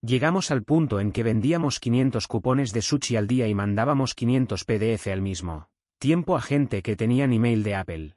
Llegamos 0.00 0.50
al 0.50 0.62
punto 0.62 0.98
en 0.98 1.12
que 1.12 1.22
vendíamos 1.22 1.78
500 1.78 2.26
cupones 2.28 2.72
de 2.72 2.80
sushi 2.80 3.16
al 3.16 3.26
día 3.26 3.46
y 3.46 3.54
mandábamos 3.54 4.14
500 4.14 4.64
PDF 4.64 5.08
al 5.08 5.20
mismo 5.20 5.68
tiempo 5.98 6.34
a 6.34 6.40
gente 6.40 6.80
que 6.80 6.96
tenían 6.96 7.34
email 7.34 7.62
de 7.62 7.74
Apple. 7.74 8.16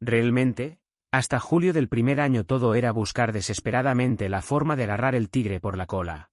Realmente, 0.00 0.79
hasta 1.12 1.40
julio 1.40 1.72
del 1.72 1.88
primer 1.88 2.20
año 2.20 2.44
todo 2.44 2.74
era 2.74 2.92
buscar 2.92 3.32
desesperadamente 3.32 4.28
la 4.28 4.42
forma 4.42 4.76
de 4.76 4.84
agarrar 4.84 5.14
el 5.14 5.28
tigre 5.28 5.60
por 5.60 5.76
la 5.76 5.86
cola. 5.86 6.30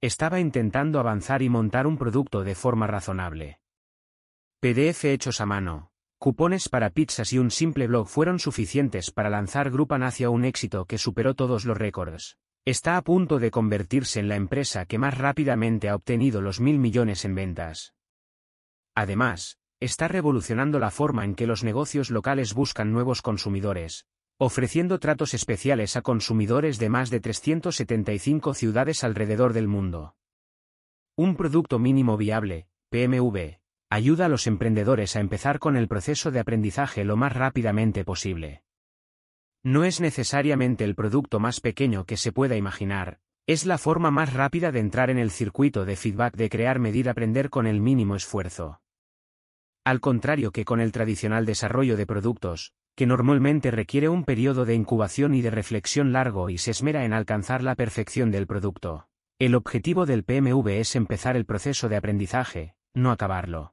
Estaba 0.00 0.40
intentando 0.40 1.00
avanzar 1.00 1.42
y 1.42 1.48
montar 1.48 1.86
un 1.86 1.98
producto 1.98 2.44
de 2.44 2.54
forma 2.54 2.86
razonable. 2.86 3.60
PDF 4.60 5.04
hechos 5.04 5.40
a 5.40 5.46
mano, 5.46 5.90
Cupones 6.18 6.68
para 6.68 6.90
pizzas 6.90 7.32
y 7.32 7.38
un 7.38 7.52
simple 7.52 7.86
blog 7.86 8.08
fueron 8.08 8.40
suficientes 8.40 9.12
para 9.12 9.30
lanzar 9.30 9.70
Grupan 9.70 10.02
hacia 10.02 10.30
un 10.30 10.44
éxito 10.44 10.84
que 10.84 10.98
superó 10.98 11.34
todos 11.34 11.64
los 11.64 11.76
récords. 11.76 12.38
Está 12.64 12.96
a 12.96 13.02
punto 13.02 13.38
de 13.38 13.52
convertirse 13.52 14.18
en 14.18 14.28
la 14.28 14.34
empresa 14.34 14.84
que 14.84 14.98
más 14.98 15.16
rápidamente 15.16 15.88
ha 15.88 15.94
obtenido 15.94 16.40
los 16.40 16.58
mil 16.60 16.80
millones 16.80 17.24
en 17.24 17.36
ventas. 17.36 17.94
Además, 18.96 19.57
está 19.80 20.08
revolucionando 20.08 20.78
la 20.78 20.90
forma 20.90 21.24
en 21.24 21.34
que 21.34 21.46
los 21.46 21.64
negocios 21.64 22.10
locales 22.10 22.54
buscan 22.54 22.92
nuevos 22.92 23.22
consumidores, 23.22 24.06
ofreciendo 24.38 24.98
tratos 24.98 25.34
especiales 25.34 25.96
a 25.96 26.02
consumidores 26.02 26.78
de 26.78 26.88
más 26.88 27.10
de 27.10 27.20
375 27.20 28.54
ciudades 28.54 29.04
alrededor 29.04 29.52
del 29.52 29.68
mundo. 29.68 30.14
Un 31.16 31.36
producto 31.36 31.78
mínimo 31.78 32.16
viable, 32.16 32.68
PMV, 32.90 33.58
ayuda 33.90 34.26
a 34.26 34.28
los 34.28 34.46
emprendedores 34.46 35.16
a 35.16 35.20
empezar 35.20 35.58
con 35.58 35.76
el 35.76 35.88
proceso 35.88 36.30
de 36.30 36.40
aprendizaje 36.40 37.04
lo 37.04 37.16
más 37.16 37.32
rápidamente 37.32 38.04
posible. 38.04 38.62
No 39.64 39.84
es 39.84 40.00
necesariamente 40.00 40.84
el 40.84 40.94
producto 40.94 41.40
más 41.40 41.60
pequeño 41.60 42.04
que 42.04 42.16
se 42.16 42.32
pueda 42.32 42.56
imaginar, 42.56 43.18
es 43.46 43.66
la 43.66 43.78
forma 43.78 44.10
más 44.10 44.34
rápida 44.34 44.70
de 44.72 44.80
entrar 44.80 45.10
en 45.10 45.18
el 45.18 45.30
circuito 45.30 45.84
de 45.84 45.96
feedback 45.96 46.36
de 46.36 46.48
crear, 46.48 46.78
medir, 46.78 47.08
aprender 47.08 47.50
con 47.50 47.66
el 47.66 47.80
mínimo 47.80 48.14
esfuerzo. 48.14 48.80
Al 49.88 50.02
contrario 50.02 50.50
que 50.50 50.66
con 50.66 50.82
el 50.82 50.92
tradicional 50.92 51.46
desarrollo 51.46 51.96
de 51.96 52.04
productos, 52.04 52.74
que 52.94 53.06
normalmente 53.06 53.70
requiere 53.70 54.10
un 54.10 54.22
periodo 54.22 54.66
de 54.66 54.74
incubación 54.74 55.34
y 55.34 55.40
de 55.40 55.50
reflexión 55.50 56.12
largo 56.12 56.50
y 56.50 56.58
se 56.58 56.72
esmera 56.72 57.06
en 57.06 57.14
alcanzar 57.14 57.62
la 57.62 57.74
perfección 57.74 58.30
del 58.30 58.46
producto. 58.46 59.08
El 59.38 59.54
objetivo 59.54 60.04
del 60.04 60.24
PMV 60.24 60.68
es 60.80 60.94
empezar 60.94 61.38
el 61.38 61.46
proceso 61.46 61.88
de 61.88 61.96
aprendizaje, 61.96 62.74
no 62.92 63.10
acabarlo. 63.10 63.72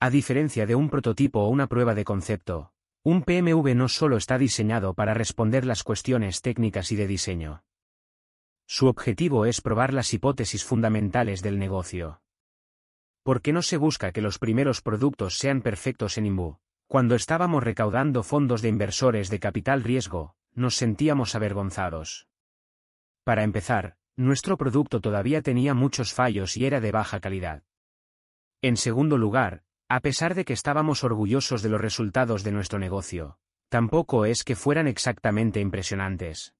A 0.00 0.08
diferencia 0.08 0.64
de 0.64 0.76
un 0.76 0.88
prototipo 0.88 1.40
o 1.40 1.48
una 1.50 1.66
prueba 1.66 1.94
de 1.94 2.04
concepto, 2.04 2.72
un 3.02 3.22
PMV 3.22 3.74
no 3.74 3.88
solo 3.88 4.16
está 4.16 4.38
diseñado 4.38 4.94
para 4.94 5.12
responder 5.12 5.66
las 5.66 5.82
cuestiones 5.82 6.40
técnicas 6.40 6.90
y 6.90 6.96
de 6.96 7.06
diseño. 7.06 7.64
Su 8.66 8.86
objetivo 8.86 9.44
es 9.44 9.60
probar 9.60 9.92
las 9.92 10.14
hipótesis 10.14 10.64
fundamentales 10.64 11.42
del 11.42 11.58
negocio. 11.58 12.22
¿Por 13.22 13.40
qué 13.40 13.52
no 13.52 13.62
se 13.62 13.76
busca 13.76 14.10
que 14.10 14.20
los 14.20 14.40
primeros 14.40 14.80
productos 14.80 15.38
sean 15.38 15.62
perfectos 15.62 16.18
en 16.18 16.26
IMBU? 16.26 16.58
Cuando 16.88 17.14
estábamos 17.14 17.62
recaudando 17.62 18.24
fondos 18.24 18.62
de 18.62 18.68
inversores 18.68 19.30
de 19.30 19.38
capital 19.38 19.84
riesgo, 19.84 20.34
nos 20.54 20.74
sentíamos 20.74 21.36
avergonzados. 21.36 22.26
Para 23.22 23.44
empezar, 23.44 23.96
nuestro 24.16 24.56
producto 24.58 25.00
todavía 25.00 25.40
tenía 25.40 25.72
muchos 25.72 26.12
fallos 26.12 26.56
y 26.56 26.66
era 26.66 26.80
de 26.80 26.90
baja 26.90 27.20
calidad. 27.20 27.62
En 28.60 28.76
segundo 28.76 29.16
lugar, 29.18 29.62
a 29.88 30.00
pesar 30.00 30.34
de 30.34 30.44
que 30.44 30.52
estábamos 30.52 31.04
orgullosos 31.04 31.62
de 31.62 31.68
los 31.68 31.80
resultados 31.80 32.42
de 32.42 32.50
nuestro 32.50 32.80
negocio, 32.80 33.38
tampoco 33.68 34.24
es 34.24 34.42
que 34.42 34.56
fueran 34.56 34.88
exactamente 34.88 35.60
impresionantes. 35.60 36.54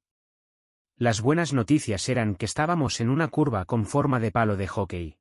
Las 0.97 1.21
buenas 1.21 1.53
noticias 1.53 2.09
eran 2.09 2.37
que 2.37 2.47
estábamos 2.47 3.01
en 3.01 3.11
una 3.11 3.27
curva 3.27 3.65
con 3.65 3.85
forma 3.85 4.21
de 4.21 4.31
palo 4.31 4.57
de 4.57 4.69
hockey. 4.69 5.19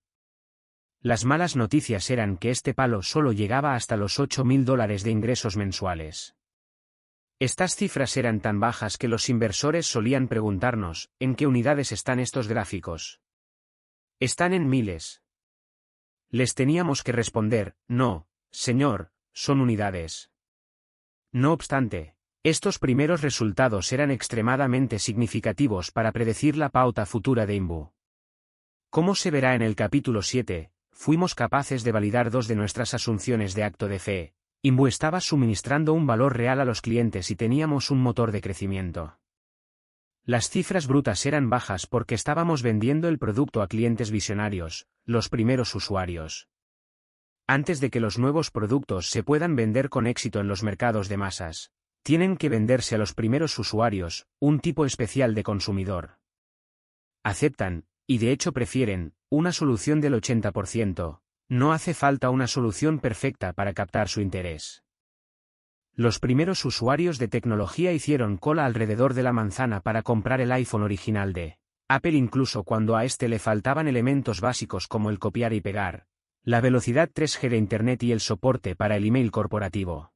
Las 1.04 1.26
malas 1.26 1.56
noticias 1.56 2.12
eran 2.12 2.38
que 2.38 2.52
este 2.52 2.76
palo 2.76 3.02
solo 3.02 3.32
llegaba 3.32 3.74
hasta 3.74 3.98
los 3.98 4.20
8 4.20 4.46
mil 4.46 4.66
dólares 4.66 5.04
de 5.04 5.10
ingresos 5.10 5.58
mensuales. 5.58 6.36
Estas 7.40 7.76
cifras 7.76 8.18
eran 8.18 8.40
tan 8.40 8.60
bajas 8.60 9.00
que 9.00 9.08
los 9.08 9.28
inversores 9.28 9.88
solían 9.88 10.28
preguntarnos, 10.28 11.10
¿en 11.18 11.34
qué 11.34 11.48
unidades 11.48 11.92
están 11.92 12.20
estos 12.20 12.48
gráficos? 12.48 13.20
Están 14.20 14.54
en 14.54 14.70
miles. 14.70 15.24
Les 16.30 16.54
teníamos 16.54 17.02
que 17.02 17.14
responder, 17.14 17.76
no, 17.88 18.28
señor, 18.52 19.12
son 19.34 19.60
unidades. 19.60 20.30
No 21.32 21.52
obstante, 21.52 22.16
estos 22.44 22.78
primeros 22.78 23.24
resultados 23.24 23.92
eran 23.92 24.12
extremadamente 24.12 25.00
significativos 25.00 25.90
para 25.90 26.12
predecir 26.12 26.58
la 26.58 26.70
pauta 26.70 27.08
futura 27.08 27.48
de 27.48 27.56
Imbu. 27.56 27.92
Como 28.92 29.16
se 29.16 29.32
verá 29.32 29.56
en 29.56 29.64
el 29.64 29.76
capítulo 29.76 30.22
7, 30.22 30.72
fuimos 31.02 31.34
capaces 31.34 31.84
de 31.84 31.92
validar 31.92 32.30
dos 32.30 32.48
de 32.48 32.56
nuestras 32.56 32.94
asunciones 32.94 33.56
de 33.56 33.64
acto 33.64 33.88
de 33.88 33.98
fe, 33.98 34.36
Imbu 34.62 34.86
estaba 34.86 35.20
suministrando 35.20 35.94
un 35.94 36.06
valor 36.06 36.38
real 36.38 36.62
a 36.62 36.66
los 36.66 36.82
clientes 36.82 37.32
y 37.32 37.36
teníamos 37.36 37.90
un 37.90 38.00
motor 38.00 38.32
de 38.32 38.40
crecimiento. 38.40 39.18
Las 40.26 40.52
cifras 40.52 40.86
brutas 40.86 41.26
eran 41.26 41.50
bajas 41.50 41.88
porque 41.88 42.14
estábamos 42.14 42.62
vendiendo 42.62 43.08
el 43.08 43.18
producto 43.18 43.64
a 43.64 43.68
clientes 43.68 44.12
visionarios, 44.12 44.86
los 45.04 45.28
primeros 45.28 45.74
usuarios. 45.74 46.50
Antes 47.48 47.80
de 47.80 47.90
que 47.90 48.00
los 48.00 48.20
nuevos 48.20 48.52
productos 48.52 49.10
se 49.10 49.24
puedan 49.24 49.56
vender 49.56 49.90
con 49.90 50.06
éxito 50.06 50.40
en 50.40 50.48
los 50.48 50.62
mercados 50.62 51.10
de 51.10 51.18
masas, 51.18 51.72
tienen 52.04 52.38
que 52.38 52.50
venderse 52.50 52.94
a 52.94 53.00
los 53.00 53.16
primeros 53.16 53.58
usuarios, 53.58 54.28
un 54.40 54.60
tipo 54.60 54.86
especial 54.86 55.34
de 55.34 55.42
consumidor. 55.42 56.20
Aceptan, 57.24 57.86
y 58.12 58.18
de 58.18 58.34
hecho 58.34 58.52
prefieren, 58.52 59.14
una 59.30 59.54
solución 59.54 60.02
del 60.02 60.16
80%, 60.16 61.22
no 61.48 61.72
hace 61.72 61.94
falta 61.94 62.30
una 62.30 62.46
solución 62.46 63.00
perfecta 63.00 63.54
para 63.54 63.72
captar 63.72 64.10
su 64.10 64.20
interés. 64.20 64.84
Los 65.94 66.20
primeros 66.20 66.66
usuarios 66.66 67.20
de 67.20 67.30
tecnología 67.30 67.94
hicieron 67.94 68.36
cola 68.36 68.66
alrededor 68.66 69.14
de 69.14 69.24
la 69.24 69.32
manzana 69.32 69.80
para 69.80 70.02
comprar 70.02 70.42
el 70.42 70.52
iPhone 70.52 70.84
original 70.84 71.32
de 71.32 71.58
Apple 71.88 72.12
incluso 72.12 72.66
cuando 72.66 72.98
a 72.98 73.06
este 73.06 73.30
le 73.30 73.40
faltaban 73.40 73.88
elementos 73.88 74.42
básicos 74.42 74.90
como 74.90 75.10
el 75.10 75.18
copiar 75.18 75.54
y 75.54 75.62
pegar, 75.62 76.06
la 76.44 76.60
velocidad 76.60 77.10
3G 77.10 77.48
de 77.48 77.56
Internet 77.56 78.04
y 78.04 78.12
el 78.12 78.20
soporte 78.20 78.76
para 78.76 78.98
el 78.98 79.06
email 79.06 79.32
corporativo. 79.32 80.12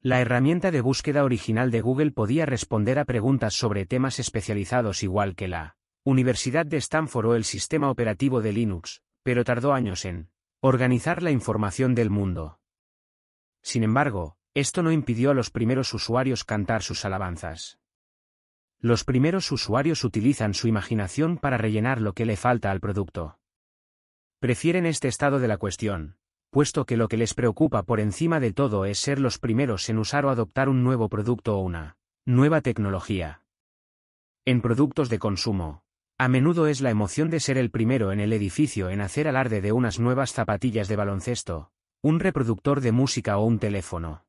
La 0.00 0.20
herramienta 0.20 0.70
de 0.70 0.80
búsqueda 0.80 1.24
original 1.24 1.72
de 1.72 1.80
Google 1.80 2.12
podía 2.12 2.46
responder 2.46 3.00
a 3.00 3.04
preguntas 3.04 3.54
sobre 3.54 3.84
temas 3.84 4.20
especializados 4.20 5.02
igual 5.02 5.34
que 5.34 5.48
la 5.48 5.76
Universidad 6.06 6.66
de 6.66 6.76
Stanford 6.76 7.26
o 7.26 7.34
el 7.34 7.44
sistema 7.44 7.90
operativo 7.90 8.42
de 8.42 8.52
Linux, 8.52 9.00
pero 9.22 9.42
tardó 9.42 9.72
años 9.72 10.04
en 10.04 10.28
organizar 10.60 11.22
la 11.22 11.30
información 11.30 11.94
del 11.94 12.10
mundo. 12.10 12.60
Sin 13.62 13.82
embargo, 13.82 14.36
esto 14.52 14.82
no 14.82 14.92
impidió 14.92 15.30
a 15.30 15.34
los 15.34 15.50
primeros 15.50 15.94
usuarios 15.94 16.44
cantar 16.44 16.82
sus 16.82 17.06
alabanzas. 17.06 17.78
Los 18.80 19.04
primeros 19.04 19.50
usuarios 19.50 20.04
utilizan 20.04 20.52
su 20.52 20.68
imaginación 20.68 21.38
para 21.38 21.56
rellenar 21.56 22.02
lo 22.02 22.12
que 22.12 22.26
le 22.26 22.36
falta 22.36 22.70
al 22.70 22.80
producto. 22.80 23.38
Prefieren 24.40 24.84
este 24.84 25.08
estado 25.08 25.38
de 25.38 25.48
la 25.48 25.56
cuestión, 25.56 26.18
puesto 26.50 26.84
que 26.84 26.98
lo 26.98 27.08
que 27.08 27.16
les 27.16 27.32
preocupa 27.32 27.82
por 27.82 27.98
encima 27.98 28.40
de 28.40 28.52
todo 28.52 28.84
es 28.84 28.98
ser 28.98 29.20
los 29.20 29.38
primeros 29.38 29.88
en 29.88 29.96
usar 29.96 30.26
o 30.26 30.30
adoptar 30.30 30.68
un 30.68 30.84
nuevo 30.84 31.08
producto 31.08 31.56
o 31.56 31.60
una 31.60 31.96
nueva 32.26 32.60
tecnología. 32.60 33.40
En 34.44 34.60
productos 34.60 35.08
de 35.08 35.18
consumo, 35.18 35.83
a 36.16 36.28
menudo 36.28 36.68
es 36.68 36.80
la 36.80 36.90
emoción 36.90 37.28
de 37.28 37.40
ser 37.40 37.58
el 37.58 37.70
primero 37.70 38.12
en 38.12 38.20
el 38.20 38.32
edificio 38.32 38.88
en 38.88 39.00
hacer 39.00 39.26
alarde 39.26 39.60
de 39.60 39.72
unas 39.72 39.98
nuevas 39.98 40.32
zapatillas 40.32 40.86
de 40.86 40.94
baloncesto, 40.94 41.72
un 42.02 42.20
reproductor 42.20 42.80
de 42.80 42.92
música 42.92 43.36
o 43.36 43.44
un 43.44 43.58
teléfono. 43.58 44.24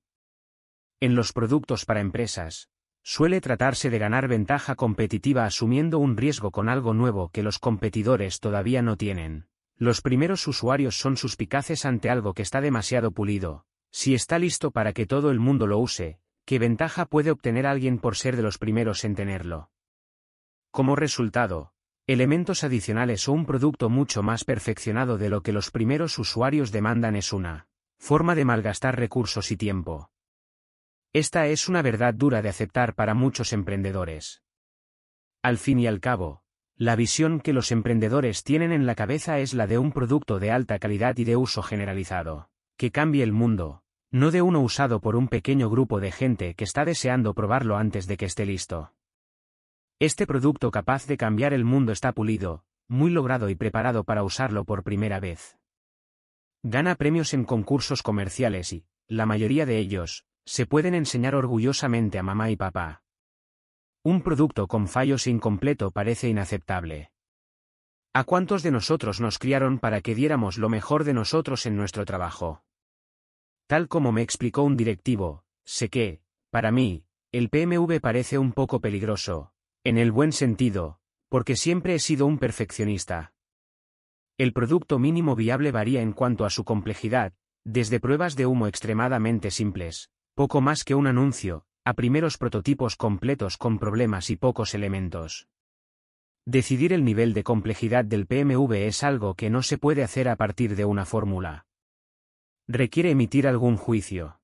En 0.99 1.14
los 1.14 1.31
productos 1.31 1.85
para 1.85 1.99
empresas, 1.99 2.69
suele 3.03 3.39
tratarse 3.39 3.91
de 3.91 3.99
ganar 3.99 4.27
ventaja 4.27 4.73
competitiva 4.73 5.45
asumiendo 5.45 5.99
un 5.99 6.17
riesgo 6.17 6.49
con 6.49 6.69
algo 6.69 6.95
nuevo 6.95 7.30
que 7.30 7.43
los 7.43 7.59
competidores 7.59 8.39
todavía 8.39 8.81
no 8.81 8.97
tienen. 8.97 9.47
Los 9.77 10.01
primeros 10.01 10.47
usuarios 10.47 10.97
son 10.97 11.17
suspicaces 11.17 11.85
ante 11.85 12.09
algo 12.09 12.33
que 12.33 12.41
está 12.41 12.61
demasiado 12.61 13.11
pulido. 13.11 13.67
Si 13.91 14.15
está 14.15 14.39
listo 14.39 14.72
para 14.72 14.91
que 14.91 15.05
todo 15.05 15.30
el 15.30 15.39
mundo 15.39 15.67
lo 15.67 15.77
use, 15.77 16.17
¿qué 16.45 16.57
ventaja 16.57 17.05
puede 17.05 17.30
obtener 17.30 17.67
alguien 17.67 17.99
por 17.99 18.15
ser 18.15 18.35
de 18.38 18.41
los 18.41 18.57
primeros 18.57 19.03
en 19.03 19.14
tenerlo? 19.14 19.69
Como 20.72 20.95
resultado, 20.95 21.75
Elementos 22.08 22.64
adicionales 22.64 23.27
o 23.27 23.34
un 23.34 23.48
producto 23.48 23.90
mucho 23.90 24.22
más 24.22 24.43
perfeccionado 24.43 25.17
de 25.17 25.30
lo 25.30 25.42
que 25.42 25.51
los 25.51 25.72
primeros 25.72 26.19
usuarios 26.19 26.72
demandan 26.72 27.16
es 27.16 27.34
una 27.34 27.67
forma 27.98 28.35
de 28.35 28.45
malgastar 28.45 28.95
recursos 29.00 29.50
y 29.50 29.58
tiempo. 29.58 30.11
Esta 31.14 31.48
es 31.48 31.67
una 31.67 31.82
verdad 31.82 32.14
dura 32.14 32.43
de 32.43 32.50
aceptar 32.50 32.93
para 32.93 33.16
muchos 33.16 33.53
emprendedores. 33.53 34.43
Al 35.42 35.58
fin 35.58 35.80
y 35.80 35.88
al 35.88 36.00
cabo, 36.00 36.43
la 36.75 36.95
visión 36.95 37.40
que 37.40 37.53
los 37.53 37.72
emprendedores 37.72 38.43
tienen 38.43 38.72
en 38.72 38.85
la 38.85 38.93
cabeza 38.93 39.40
es 39.40 39.56
la 39.56 39.66
de 39.66 39.80
un 39.80 39.92
producto 39.92 40.38
de 40.38 40.51
alta 40.51 40.77
calidad 40.77 41.17
y 41.17 41.24
de 41.24 41.38
uso 41.38 41.64
generalizado, 41.64 42.51
que 42.77 42.92
cambie 42.92 43.24
el 43.24 43.32
mundo, 43.32 43.82
no 44.11 44.30
de 44.30 44.43
uno 44.43 44.61
usado 44.61 45.01
por 45.01 45.16
un 45.16 45.27
pequeño 45.27 45.72
grupo 45.72 46.00
de 46.00 46.11
gente 46.11 46.53
que 46.53 46.66
está 46.66 46.85
deseando 46.85 47.34
probarlo 47.34 47.77
antes 47.77 48.06
de 48.06 48.17
que 48.17 48.25
esté 48.25 48.45
listo. 48.45 48.92
Este 49.99 50.27
producto 50.27 50.72
capaz 50.72 51.07
de 51.07 51.15
cambiar 51.15 51.53
el 51.53 51.64
mundo 51.64 51.93
está 51.93 52.11
pulido, 52.11 52.65
muy 52.90 53.11
logrado 53.11 53.49
y 53.49 53.56
preparado 53.56 54.03
para 54.03 54.24
usarlo 54.24 54.65
por 54.65 54.83
primera 54.83 55.22
vez. 55.22 55.57
Gana 56.64 56.95
premios 56.95 57.33
en 57.33 57.45
concursos 57.45 58.03
comerciales 58.03 58.74
y, 58.74 58.85
la 59.07 59.25
mayoría 59.25 59.65
de 59.65 59.77
ellos, 59.77 60.25
se 60.45 60.65
pueden 60.65 60.95
enseñar 60.95 61.33
orgullosamente 61.33 62.19
a 62.19 62.24
mamá 62.24 62.51
y 62.51 62.57
papá. 62.57 63.03
Un 64.03 64.22
producto 64.22 64.67
con 64.67 64.90
fallos 64.90 65.27
incompleto 65.27 65.91
parece 65.91 66.27
inaceptable. 66.27 67.11
¿A 68.11 68.25
cuántos 68.25 68.64
de 68.64 68.72
nosotros 68.72 69.22
nos 69.22 69.40
criaron 69.40 69.80
para 69.80 70.01
que 70.01 70.14
diéramos 70.14 70.57
lo 70.57 70.67
mejor 70.67 71.06
de 71.06 71.14
nosotros 71.14 71.65
en 71.65 71.77
nuestro 71.77 72.03
trabajo? 72.03 72.65
Tal 73.65 73.88
como 73.88 74.11
me 74.11 74.24
explicó 74.24 74.64
un 74.64 74.75
directivo, 74.75 75.45
sé 75.64 75.90
que, 75.90 76.22
para 76.49 76.72
mí, 76.72 77.06
el 77.32 77.49
PMV 77.49 78.01
parece 78.01 78.38
un 78.38 78.51
poco 78.51 78.80
peligroso, 78.80 79.55
en 79.85 79.99
el 79.99 80.11
buen 80.11 80.31
sentido, 80.31 80.99
porque 81.30 81.55
siempre 81.55 81.93
he 81.93 81.99
sido 81.99 82.25
un 82.25 82.39
perfeccionista. 82.39 83.33
El 84.35 84.51
producto 84.51 84.97
mínimo 84.97 85.35
viable 85.35 85.72
varía 85.72 86.01
en 86.01 86.11
cuanto 86.11 86.43
a 86.43 86.49
su 86.49 86.64
complejidad, 86.64 87.33
desde 87.64 87.99
pruebas 87.99 88.35
de 88.35 88.47
humo 88.47 88.65
extremadamente 88.65 89.51
simples, 89.51 90.09
poco 90.33 90.59
más 90.59 90.83
que 90.83 90.95
un 90.95 91.05
anuncio, 91.05 91.67
a 91.85 91.93
primeros 91.93 92.39
prototipos 92.39 92.95
completos 92.95 93.57
con 93.57 93.77
problemas 93.77 94.31
y 94.31 94.38
pocos 94.38 94.73
elementos. 94.73 95.47
Decidir 96.47 96.91
el 96.91 97.05
nivel 97.05 97.35
de 97.35 97.43
complejidad 97.43 98.05
del 98.05 98.25
PMV 98.25 98.73
es 98.88 99.03
algo 99.03 99.35
que 99.35 99.51
no 99.51 99.61
se 99.61 99.77
puede 99.77 100.01
hacer 100.01 100.27
a 100.30 100.35
partir 100.35 100.75
de 100.75 100.85
una 100.85 101.05
fórmula. 101.05 101.67
Requiere 102.67 103.11
emitir 103.11 103.47
algún 103.47 103.77
juicio. 103.77 104.39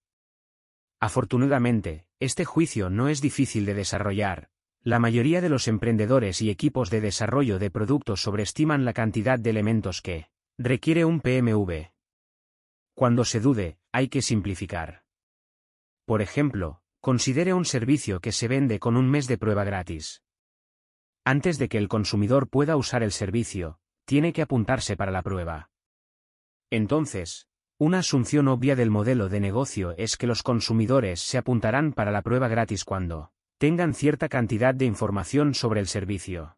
Afortunadamente, 0.99 2.05
este 2.19 2.45
juicio 2.45 2.91
no 2.91 3.09
es 3.09 3.21
difícil 3.21 3.65
de 3.65 3.73
desarrollar, 3.73 4.51
la 4.83 4.97
mayoría 4.97 5.41
de 5.41 5.49
los 5.49 5.67
emprendedores 5.67 6.41
y 6.41 6.49
equipos 6.49 6.89
de 6.89 7.01
desarrollo 7.01 7.59
de 7.59 7.69
productos 7.69 8.23
sobreestiman 8.23 8.83
la 8.83 8.93
cantidad 8.93 9.37
de 9.37 9.51
elementos 9.51 10.01
que 10.01 10.29
requiere 10.57 11.05
un 11.05 11.21
PMV. 11.21 11.91
Cuando 12.95 13.23
se 13.23 13.39
dude, 13.39 13.77
hay 13.91 14.07
que 14.09 14.23
simplificar. 14.23 15.03
Por 16.05 16.23
ejemplo, 16.23 16.81
considere 16.99 17.53
un 17.53 17.65
servicio 17.65 18.21
que 18.21 18.31
se 18.31 18.47
vende 18.47 18.79
con 18.79 18.97
un 18.97 19.07
mes 19.07 19.27
de 19.27 19.37
prueba 19.37 19.63
gratis. 19.63 20.23
Antes 21.23 21.59
de 21.59 21.69
que 21.69 21.77
el 21.77 21.87
consumidor 21.87 22.49
pueda 22.49 22.75
usar 22.75 23.03
el 23.03 23.11
servicio, 23.11 23.79
tiene 24.05 24.33
que 24.33 24.41
apuntarse 24.41 24.97
para 24.97 25.11
la 25.11 25.21
prueba. 25.21 25.69
Entonces, 26.71 27.47
una 27.77 27.99
asunción 27.99 28.47
obvia 28.47 28.75
del 28.75 28.89
modelo 28.89 29.29
de 29.29 29.39
negocio 29.39 29.93
es 29.97 30.17
que 30.17 30.25
los 30.25 30.41
consumidores 30.41 31.21
se 31.21 31.37
apuntarán 31.37 31.93
para 31.93 32.11
la 32.11 32.23
prueba 32.23 32.47
gratis 32.47 32.83
cuando 32.83 33.31
tengan 33.61 33.93
cierta 33.93 34.27
cantidad 34.27 34.73
de 34.73 34.85
información 34.85 35.53
sobre 35.53 35.81
el 35.81 35.85
servicio. 35.85 36.57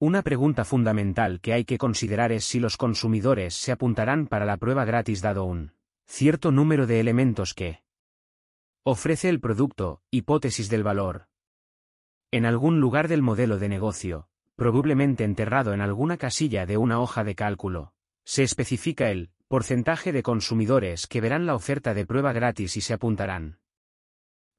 Una 0.00 0.22
pregunta 0.22 0.64
fundamental 0.64 1.40
que 1.40 1.52
hay 1.52 1.64
que 1.64 1.78
considerar 1.78 2.32
es 2.32 2.42
si 2.42 2.58
los 2.58 2.76
consumidores 2.76 3.54
se 3.54 3.70
apuntarán 3.70 4.26
para 4.26 4.44
la 4.44 4.56
prueba 4.56 4.84
gratis 4.84 5.22
dado 5.22 5.44
un 5.44 5.74
cierto 6.08 6.50
número 6.50 6.88
de 6.88 6.98
elementos 6.98 7.54
que 7.54 7.84
ofrece 8.82 9.28
el 9.28 9.38
producto, 9.38 10.02
hipótesis 10.10 10.68
del 10.68 10.82
valor. 10.82 11.28
En 12.32 12.46
algún 12.46 12.80
lugar 12.80 13.06
del 13.06 13.22
modelo 13.22 13.58
de 13.58 13.68
negocio, 13.68 14.28
probablemente 14.56 15.22
enterrado 15.22 15.72
en 15.72 15.80
alguna 15.80 16.16
casilla 16.16 16.66
de 16.66 16.78
una 16.78 16.98
hoja 16.98 17.22
de 17.22 17.36
cálculo, 17.36 17.94
se 18.24 18.42
especifica 18.42 19.12
el 19.12 19.30
porcentaje 19.46 20.10
de 20.10 20.24
consumidores 20.24 21.06
que 21.06 21.20
verán 21.20 21.46
la 21.46 21.54
oferta 21.54 21.94
de 21.94 22.06
prueba 22.06 22.32
gratis 22.32 22.76
y 22.76 22.80
se 22.80 22.92
apuntarán. 22.92 23.61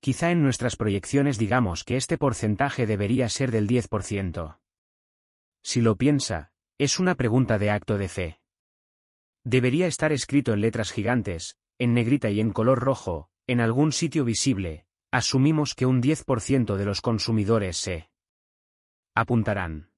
Quizá 0.03 0.31
en 0.31 0.43
nuestras 0.43 0.75
proyecciones 0.75 1.37
digamos 1.37 1.85
que 1.85 1.95
este 1.95 2.17
porcentaje 2.17 2.85
debería 2.85 3.29
ser 3.29 3.51
del 3.51 3.69
10%. 3.69 4.59
Si 5.63 5.79
lo 5.79 5.95
piensa, 5.95 6.51
es 6.77 6.99
una 6.99 7.15
pregunta 7.15 7.57
de 7.57 7.69
acto 7.69 7.97
de 7.97 8.09
fe. 8.09 8.41
Debería 9.45 9.87
estar 9.87 10.11
escrito 10.11 10.51
en 10.51 10.59
letras 10.59 10.91
gigantes, 10.91 11.57
en 11.79 11.93
negrita 11.93 12.29
y 12.31 12.41
en 12.41 12.51
color 12.51 12.81
rojo, 12.81 13.29
en 13.47 13.61
algún 13.61 13.93
sitio 13.93 14.25
visible. 14.25 14.87
Asumimos 15.09 15.73
que 15.73 15.85
un 15.85 16.01
10% 16.01 16.75
de 16.75 16.83
los 16.83 16.99
consumidores 16.99 17.77
se 17.77 18.09
apuntarán. 19.15 19.89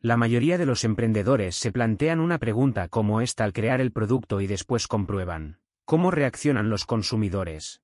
La 0.00 0.16
mayoría 0.16 0.56
de 0.56 0.64
los 0.64 0.82
emprendedores 0.82 1.56
se 1.56 1.72
plantean 1.72 2.20
una 2.20 2.38
pregunta 2.38 2.88
como 2.88 3.20
esta 3.20 3.44
al 3.44 3.52
crear 3.52 3.82
el 3.82 3.92
producto 3.92 4.40
y 4.40 4.46
después 4.46 4.88
comprueban 4.88 5.60
cómo 5.84 6.10
reaccionan 6.10 6.70
los 6.70 6.86
consumidores. 6.86 7.83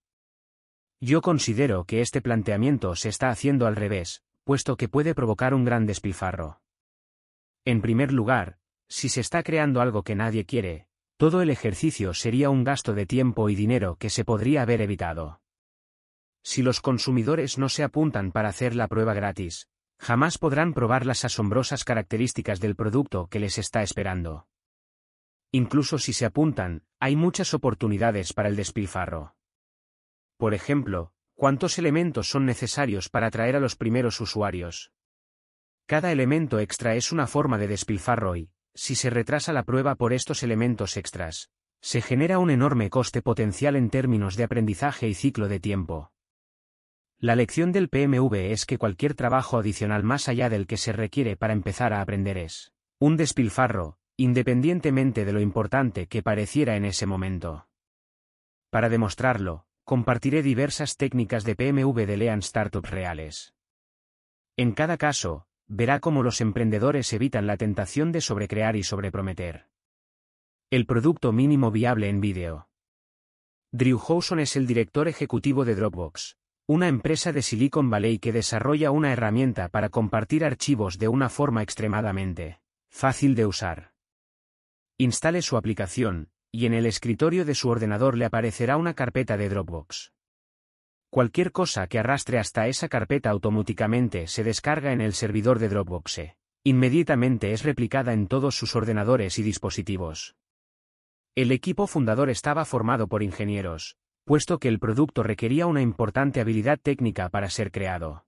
Yo 1.03 1.23
considero 1.23 1.85
que 1.85 2.03
este 2.03 2.21
planteamiento 2.21 2.95
se 2.95 3.09
está 3.09 3.31
haciendo 3.31 3.67
al 3.67 3.75
revés, 3.75 4.23
puesto 4.45 4.77
que 4.77 4.89
puede 4.89 5.15
provocar 5.15 5.55
un 5.55 5.65
gran 5.65 5.87
despilfarro. 5.87 6.61
En 7.65 7.81
primer 7.81 8.13
lugar, 8.13 8.59
si 8.87 9.09
se 9.09 9.21
está 9.21 9.43
creando 9.43 9.81
algo 9.81 10.03
que 10.03 10.15
nadie 10.15 10.45
quiere, 10.45 10.89
todo 11.17 11.41
el 11.41 11.49
ejercicio 11.49 12.13
sería 12.13 12.51
un 12.51 12.65
gasto 12.65 12.93
de 12.93 13.07
tiempo 13.07 13.49
y 13.49 13.55
dinero 13.55 13.97
que 13.97 14.11
se 14.11 14.25
podría 14.25 14.63
haber 14.63 14.83
evitado. 14.83 15.41
Si 16.43 16.63
los 16.63 16.81
consumidores 16.81 17.57
no 17.57 17.69
se 17.69 17.83
apuntan 17.83 18.31
para 18.31 18.51
hacer 18.51 18.75
la 18.75 18.89
prueba 18.89 19.15
gratis, 19.15 19.69
jamás 19.99 20.37
podrán 20.37 20.75
probar 20.75 21.07
las 21.07 21.25
asombrosas 21.25 21.85
características 21.85 22.61
del 22.61 22.77
producto 22.77 23.27
que 23.29 23.41
les 23.41 23.57
está 23.57 23.83
esperando. 23.83 24.49
Incluso 25.53 25.99
si 25.99 26.13
se 26.13 26.27
apuntan, 26.27 26.85
hay 26.99 27.17
muchas 27.17 27.55
oportunidades 27.55 28.33
para 28.33 28.49
el 28.49 28.57
despilfarro. 28.57 29.35
Por 30.41 30.55
ejemplo, 30.55 31.13
¿cuántos 31.35 31.79
elementos 31.79 32.31
son 32.31 32.47
necesarios 32.47 33.11
para 33.11 33.27
atraer 33.27 33.57
a 33.57 33.61
los 33.61 33.77
primeros 33.77 34.23
usuarios? 34.23 34.91
Cada 35.85 36.13
elemento 36.13 36.61
extra 36.61 36.95
es 36.95 37.13
una 37.13 37.27
forma 37.27 37.59
de 37.59 37.69
despilfarro 37.69 38.37
y, 38.37 38.51
si 38.75 38.95
se 38.95 39.11
retrasa 39.11 39.53
la 39.53 39.65
prueba 39.65 39.97
por 39.97 40.15
estos 40.15 40.43
elementos 40.43 40.97
extras, 40.97 41.51
se 41.83 42.01
genera 42.01 42.39
un 42.39 42.49
enorme 42.49 42.89
coste 42.89 43.21
potencial 43.21 43.77
en 43.77 43.91
términos 43.91 44.35
de 44.37 44.45
aprendizaje 44.45 45.09
y 45.09 45.13
ciclo 45.13 45.47
de 45.47 45.61
tiempo. 45.61 46.11
La 47.19 47.37
lección 47.37 47.71
del 47.71 47.91
PMV 47.91 48.33
es 48.51 48.65
que 48.65 48.79
cualquier 48.79 49.13
trabajo 49.13 49.59
adicional 49.59 50.05
más 50.05 50.27
allá 50.27 50.49
del 50.49 50.67
que 50.67 50.79
se 50.79 50.95
requiere 50.95 51.37
para 51.37 51.53
empezar 51.53 51.93
a 51.93 52.01
aprender 52.01 52.39
es 52.39 52.73
un 52.99 53.19
despilfarro, 53.19 53.99
independientemente 54.17 55.27
de 55.27 55.35
lo 55.35 55.41
importante 55.41 56.07
que 56.07 56.23
pareciera 56.23 56.77
en 56.77 56.87
ese 56.87 57.05
momento. 57.05 57.69
Para 58.71 58.89
demostrarlo, 58.89 59.67
compartiré 59.91 60.45
diversas 60.45 60.97
técnicas 60.97 61.43
de 61.43 61.57
PMV 61.57 62.07
de 62.07 62.17
Lean 62.17 62.43
Startups 62.43 62.91
reales. 62.91 63.55
En 64.57 64.71
cada 64.71 64.97
caso, 64.97 65.49
verá 65.67 65.99
cómo 65.99 66.23
los 66.23 66.41
emprendedores 66.41 67.13
evitan 67.13 67.49
la 67.49 67.57
tentación 67.57 68.13
de 68.13 68.21
sobrecrear 68.21 68.77
y 68.77 68.85
sobreprometer. 68.85 69.67
El 70.71 70.87
producto 70.87 71.33
mínimo 71.33 71.73
viable 71.73 72.09
en 72.09 72.21
vídeo. 72.21 72.69
Drew 73.73 73.99
Howson 73.99 74.39
es 74.39 74.55
el 74.55 74.69
director 74.69 75.09
ejecutivo 75.09 75.65
de 75.65 75.75
Dropbox, 75.75 76.37
una 76.69 76.87
empresa 76.87 77.33
de 77.33 77.43
Silicon 77.43 77.91
Valley 77.91 78.21
que 78.21 78.31
desarrolla 78.31 78.93
una 78.93 79.13
herramienta 79.13 79.71
para 79.71 79.89
compartir 79.89 80.45
archivos 80.45 80.99
de 80.99 81.09
una 81.09 81.29
forma 81.29 81.65
extremadamente 81.65 82.61
fácil 82.91 83.35
de 83.35 83.45
usar. 83.45 83.93
Instale 84.99 85.43
su 85.43 85.57
aplicación, 85.57 86.31
y 86.53 86.67
en 86.67 86.75
el 86.75 86.87
escritorio 86.87 87.45
de 87.45 87.55
su 87.55 87.69
ordenador 87.69 88.17
le 88.17 88.25
aparecerá 88.25 88.77
una 88.77 88.95
carpeta 88.95 89.37
de 89.37 89.49
Dropbox. 89.49 90.13
Cualquier 91.11 91.51
cosa 91.51 91.87
que 91.87 91.99
arrastre 91.99 92.39
hasta 92.39 92.69
esa 92.69 92.89
carpeta 92.89 93.31
automáticamente 93.31 94.27
se 94.27 94.45
descarga 94.45 94.93
en 94.93 95.01
el 95.01 95.13
servidor 95.13 95.59
de 95.59 95.69
Dropbox. 95.69 96.21
Inmediatamente 96.63 97.53
es 97.53 97.65
replicada 97.65 98.13
en 98.13 98.29
todos 98.29 98.55
sus 98.55 98.77
ordenadores 98.77 99.39
y 99.39 99.43
dispositivos. 99.43 100.37
El 101.35 101.53
equipo 101.53 101.87
fundador 101.87 102.31
estaba 102.31 102.65
formado 102.65 103.09
por 103.09 103.23
ingenieros, 103.23 103.97
puesto 104.25 104.59
que 104.59 104.69
el 104.69 104.79
producto 104.79 105.23
requería 105.23 105.67
una 105.67 105.81
importante 105.81 106.41
habilidad 106.41 106.79
técnica 106.79 107.29
para 107.29 107.51
ser 107.51 107.73
creado. 107.73 108.27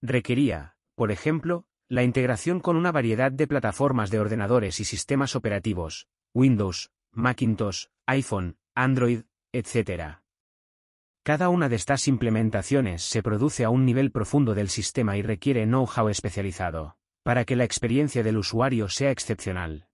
Requería, 0.00 0.76
por 0.94 1.10
ejemplo, 1.10 1.66
la 1.88 2.02
integración 2.02 2.60
con 2.60 2.76
una 2.76 2.92
variedad 2.92 3.32
de 3.32 3.46
plataformas 3.46 4.10
de 4.10 4.20
ordenadores 4.20 4.80
y 4.80 4.84
sistemas 4.84 5.36
operativos, 5.36 6.08
Windows, 6.32 6.90
Macintosh, 7.14 7.86
iPhone, 8.06 8.56
Android, 8.74 9.22
etc. 9.52 10.18
Cada 11.22 11.48
una 11.48 11.68
de 11.68 11.76
estas 11.76 12.06
implementaciones 12.08 13.02
se 13.02 13.22
produce 13.22 13.64
a 13.64 13.70
un 13.70 13.86
nivel 13.86 14.10
profundo 14.10 14.54
del 14.54 14.68
sistema 14.68 15.16
y 15.16 15.22
requiere 15.22 15.64
know-how 15.64 16.08
especializado, 16.08 16.96
para 17.22 17.44
que 17.44 17.56
la 17.56 17.64
experiencia 17.64 18.22
del 18.22 18.36
usuario 18.36 18.88
sea 18.88 19.10
excepcional. 19.10 19.88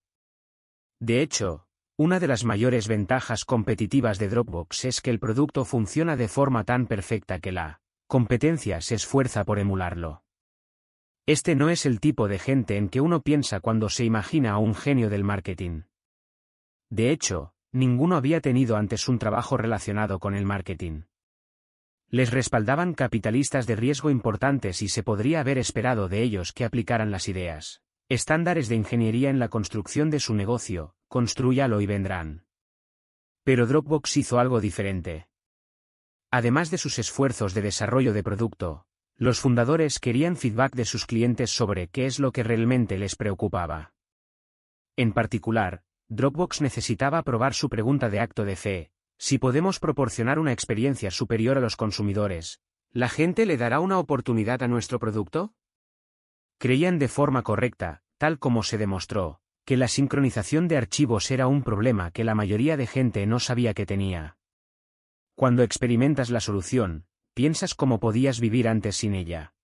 De 0.99 1.23
hecho, 1.23 1.67
una 1.97 2.19
de 2.19 2.27
las 2.27 2.45
mayores 2.45 2.89
ventajas 2.89 3.45
competitivas 3.45 4.19
de 4.19 4.29
Dropbox 4.29 4.87
es 4.87 5.01
que 5.01 5.11
el 5.11 5.21
producto 5.21 5.65
funciona 5.65 6.17
de 6.17 6.29
forma 6.29 6.65
tan 6.65 6.87
perfecta 6.87 7.39
que 7.39 7.53
la 7.53 7.81
competencia 8.07 8.81
se 8.81 8.97
esfuerza 8.97 9.45
por 9.45 9.59
emularlo. 9.59 10.25
Este 11.27 11.55
no 11.55 11.69
es 11.69 11.87
el 11.87 12.01
tipo 12.01 12.27
de 12.27 12.39
gente 12.39 12.77
en 12.77 12.89
que 12.89 13.01
uno 13.01 13.21
piensa 13.23 13.61
cuando 13.61 13.89
se 13.89 14.05
imagina 14.05 14.53
a 14.53 14.59
un 14.59 14.75
genio 14.75 15.11
del 15.11 15.23
marketing. 15.23 15.83
De 16.91 17.11
hecho, 17.11 17.55
ninguno 17.73 18.17
había 18.17 18.41
tenido 18.41 18.77
antes 18.77 19.09
un 19.09 19.19
trabajo 19.19 19.57
relacionado 19.57 20.19
con 20.19 20.35
el 20.35 20.45
marketing. 20.45 21.03
Les 22.09 22.33
respaldaban 22.33 22.95
capitalistas 22.95 23.69
de 23.69 23.77
riesgo 23.77 24.11
importantes 24.11 24.83
y 24.83 24.89
se 24.89 25.05
podría 25.05 25.41
haber 25.41 25.59
esperado 25.59 26.09
de 26.09 26.23
ellos 26.23 26.53
que 26.53 26.65
aplicaran 26.65 27.13
las 27.13 27.29
ideas, 27.29 27.83
estándares 28.09 28.69
de 28.69 28.75
ingeniería 28.75 29.31
en 29.31 29.39
la 29.39 29.49
construcción 29.49 30.11
de 30.11 30.19
su 30.19 30.35
negocio, 30.35 30.97
construyalo 31.07 31.81
y 31.81 31.87
vendrán. 31.87 32.45
Pero 33.45 33.69
Dropbox 33.69 34.17
hizo 34.17 34.41
algo 34.41 34.61
diferente. 34.61 35.29
Además 36.33 36.73
de 36.73 36.79
sus 36.79 36.99
esfuerzos 36.99 37.55
de 37.55 37.63
desarrollo 37.63 38.13
de 38.13 38.25
producto, 38.25 38.87
los 39.17 39.39
fundadores 39.39 40.01
querían 40.01 40.37
feedback 40.37 40.75
de 40.75 40.85
sus 40.85 41.07
clientes 41.07 41.51
sobre 41.51 41.87
qué 41.89 42.07
es 42.07 42.19
lo 42.19 42.33
que 42.33 42.43
realmente 42.43 42.99
les 42.99 43.15
preocupaba. 43.15 43.93
En 44.97 45.13
particular, 45.13 45.85
Dropbox 46.13 46.61
necesitaba 46.61 47.23
probar 47.23 47.55
su 47.55 47.69
pregunta 47.69 48.11
de 48.11 48.19
acto 48.19 48.45
de 48.45 48.57
fe, 48.57 48.91
si 49.17 49.39
podemos 49.39 49.79
proporcionar 49.79 50.41
una 50.41 50.51
experiencia 50.51 51.13
superior 51.13 51.57
a 51.57 51.61
los 51.61 51.77
consumidores, 51.77 52.61
¿la 52.91 53.09
gente 53.09 53.47
le 53.47 53.57
dará 53.57 53.79
una 53.79 54.01
oportunidad 54.01 54.61
a 54.65 54.67
nuestro 54.67 54.99
producto? 54.99 55.55
Creían 56.59 56.99
de 56.99 57.07
forma 57.07 57.45
correcta, 57.45 58.03
tal 58.19 58.41
como 58.41 58.65
se 58.65 58.77
demostró, 58.77 59.41
que 59.65 59.77
la 59.77 59.87
sincronización 59.87 60.67
de 60.67 60.79
archivos 60.79 61.31
era 61.31 61.47
un 61.47 61.63
problema 61.63 62.11
que 62.11 62.25
la 62.25 62.35
mayoría 62.35 62.77
de 62.77 62.89
gente 62.89 63.25
no 63.27 63.39
sabía 63.39 63.73
que 63.73 63.87
tenía. 63.87 64.37
Cuando 65.37 65.63
experimentas 65.63 66.29
la 66.31 66.41
solución, 66.41 67.07
piensas 67.35 67.77
cómo 67.77 68.01
podías 68.01 68.41
vivir 68.41 68.67
antes 68.67 68.97
sin 68.97 69.15
ella. 69.15 69.55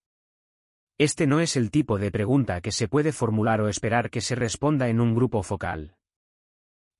Este 0.97 1.27
no 1.27 1.41
es 1.41 1.57
el 1.57 1.73
tipo 1.73 1.99
de 1.99 2.13
pregunta 2.13 2.61
que 2.61 2.71
se 2.71 2.87
puede 2.87 3.11
formular 3.11 3.61
o 3.61 3.69
esperar 3.69 4.11
que 4.11 4.21
se 4.21 4.37
responda 4.37 4.89
en 4.89 5.01
un 5.01 5.13
grupo 5.13 5.43
focal. 5.43 5.96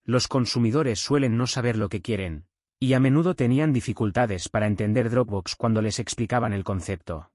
Los 0.07 0.29
consumidores 0.29 1.01
suelen 1.01 1.37
no 1.37 1.49
saber 1.49 1.77
lo 1.77 1.89
que 1.89 2.01
quieren, 2.01 2.47
y 2.79 2.93
a 2.93 3.01
menudo 3.01 3.35
tenían 3.35 3.73
dificultades 3.73 4.49
para 4.49 4.69
entender 4.69 5.11
Dropbox 5.11 5.57
cuando 5.57 5.83
les 5.83 5.99
explicaban 5.99 6.53
el 6.53 6.63
concepto. 6.63 7.33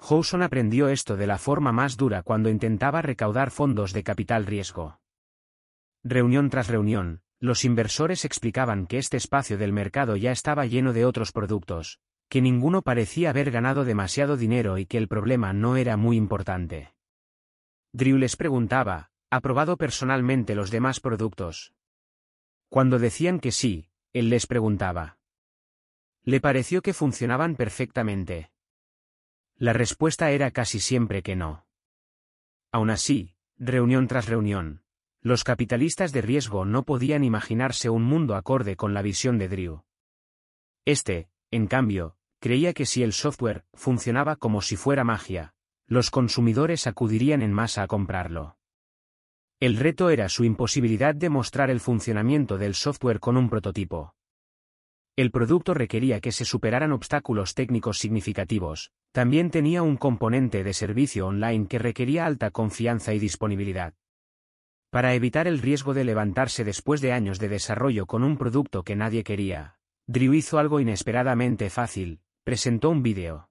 Howson 0.00 0.42
aprendió 0.42 0.88
esto 0.88 1.16
de 1.16 1.28
la 1.28 1.38
forma 1.38 1.70
más 1.70 1.96
dura 1.96 2.24
cuando 2.24 2.50
intentaba 2.50 3.02
recaudar 3.02 3.52
fondos 3.52 3.92
de 3.92 4.02
capital 4.02 4.46
riesgo. 4.46 4.98
Reunión 6.02 6.50
tras 6.50 6.66
reunión, 6.66 7.20
los 7.38 7.64
inversores 7.64 8.24
explicaban 8.24 8.88
que 8.88 8.98
este 8.98 9.16
espacio 9.16 9.56
del 9.56 9.72
mercado 9.72 10.16
ya 10.16 10.32
estaba 10.32 10.66
lleno 10.66 10.92
de 10.92 11.04
otros 11.04 11.30
productos, 11.30 12.00
que 12.28 12.40
ninguno 12.40 12.82
parecía 12.82 13.30
haber 13.30 13.52
ganado 13.52 13.84
demasiado 13.84 14.36
dinero 14.36 14.76
y 14.76 14.86
que 14.86 14.98
el 14.98 15.06
problema 15.06 15.52
no 15.52 15.76
era 15.76 15.96
muy 15.96 16.16
importante. 16.16 16.94
Drew 17.92 18.16
les 18.16 18.36
preguntaba, 18.36 19.09
¿Ha 19.32 19.40
probado 19.40 19.76
personalmente 19.76 20.56
los 20.56 20.72
demás 20.72 20.98
productos? 20.98 21.72
Cuando 22.68 22.98
decían 22.98 23.38
que 23.38 23.52
sí, 23.52 23.88
él 24.12 24.28
les 24.28 24.48
preguntaba. 24.48 25.18
Le 26.24 26.40
pareció 26.40 26.82
que 26.82 26.92
funcionaban 26.92 27.54
perfectamente. 27.54 28.50
La 29.56 29.72
respuesta 29.72 30.32
era 30.32 30.50
casi 30.50 30.80
siempre 30.80 31.22
que 31.22 31.36
no. 31.36 31.64
Aún 32.72 32.90
así, 32.90 33.36
reunión 33.56 34.08
tras 34.08 34.26
reunión, 34.26 34.82
los 35.20 35.44
capitalistas 35.44 36.10
de 36.12 36.22
riesgo 36.22 36.64
no 36.64 36.82
podían 36.82 37.22
imaginarse 37.22 37.88
un 37.88 38.02
mundo 38.02 38.34
acorde 38.34 38.74
con 38.74 38.94
la 38.94 39.02
visión 39.02 39.38
de 39.38 39.48
Drew. 39.48 39.84
Este, 40.84 41.28
en 41.52 41.68
cambio, 41.68 42.16
creía 42.40 42.72
que 42.72 42.86
si 42.86 43.04
el 43.04 43.12
software 43.12 43.64
funcionaba 43.74 44.34
como 44.34 44.60
si 44.60 44.74
fuera 44.74 45.04
magia, 45.04 45.54
los 45.86 46.10
consumidores 46.10 46.88
acudirían 46.88 47.42
en 47.42 47.52
masa 47.52 47.82
a 47.82 47.86
comprarlo. 47.86 48.56
El 49.60 49.76
reto 49.76 50.08
era 50.08 50.30
su 50.30 50.44
imposibilidad 50.44 51.14
de 51.14 51.28
mostrar 51.28 51.68
el 51.68 51.80
funcionamiento 51.80 52.56
del 52.56 52.74
software 52.74 53.20
con 53.20 53.36
un 53.36 53.50
prototipo. 53.50 54.14
El 55.16 55.30
producto 55.30 55.74
requería 55.74 56.20
que 56.20 56.32
se 56.32 56.46
superaran 56.46 56.92
obstáculos 56.92 57.54
técnicos 57.54 57.98
significativos, 57.98 58.90
también 59.12 59.50
tenía 59.50 59.82
un 59.82 59.98
componente 59.98 60.64
de 60.64 60.72
servicio 60.72 61.26
online 61.26 61.66
que 61.66 61.78
requería 61.78 62.24
alta 62.24 62.50
confianza 62.50 63.12
y 63.12 63.18
disponibilidad. 63.18 63.92
Para 64.88 65.12
evitar 65.12 65.46
el 65.46 65.58
riesgo 65.58 65.92
de 65.92 66.04
levantarse 66.04 66.64
después 66.64 67.02
de 67.02 67.12
años 67.12 67.38
de 67.38 67.50
desarrollo 67.50 68.06
con 68.06 68.24
un 68.24 68.38
producto 68.38 68.82
que 68.82 68.96
nadie 68.96 69.24
quería, 69.24 69.76
Drew 70.06 70.32
hizo 70.32 70.58
algo 70.58 70.80
inesperadamente 70.80 71.68
fácil, 71.68 72.22
presentó 72.44 72.88
un 72.88 73.02
vídeo. 73.02 73.50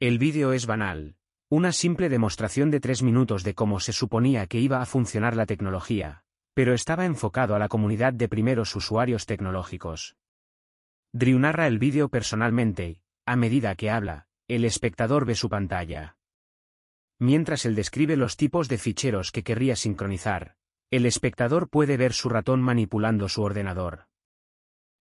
El 0.00 0.18
vídeo 0.18 0.52
es 0.52 0.66
banal, 0.66 1.16
una 1.50 1.72
simple 1.72 2.10
demostración 2.10 2.70
de 2.70 2.78
tres 2.78 3.02
minutos 3.02 3.42
de 3.42 3.54
cómo 3.54 3.80
se 3.80 3.94
suponía 3.94 4.46
que 4.46 4.60
iba 4.60 4.82
a 4.82 4.86
funcionar 4.86 5.34
la 5.34 5.46
tecnología, 5.46 6.22
pero 6.52 6.74
estaba 6.74 7.06
enfocado 7.06 7.54
a 7.54 7.58
la 7.58 7.68
comunidad 7.68 8.12
de 8.12 8.28
primeros 8.28 8.76
usuarios 8.76 9.24
tecnológicos. 9.24 10.16
Drew 11.12 11.38
narra 11.38 11.66
el 11.66 11.78
vídeo 11.78 12.10
personalmente, 12.10 13.00
a 13.24 13.34
medida 13.36 13.74
que 13.76 13.88
habla, 13.88 14.26
el 14.46 14.66
espectador 14.66 15.24
ve 15.24 15.34
su 15.34 15.48
pantalla. 15.48 16.18
Mientras 17.18 17.64
él 17.64 17.74
describe 17.74 18.16
los 18.16 18.36
tipos 18.36 18.68
de 18.68 18.76
ficheros 18.76 19.32
que 19.32 19.42
querría 19.42 19.74
sincronizar, 19.74 20.54
el 20.90 21.06
espectador 21.06 21.70
puede 21.70 21.96
ver 21.96 22.12
su 22.12 22.28
ratón 22.28 22.60
manipulando 22.60 23.26
su 23.30 23.42
ordenador. 23.42 24.06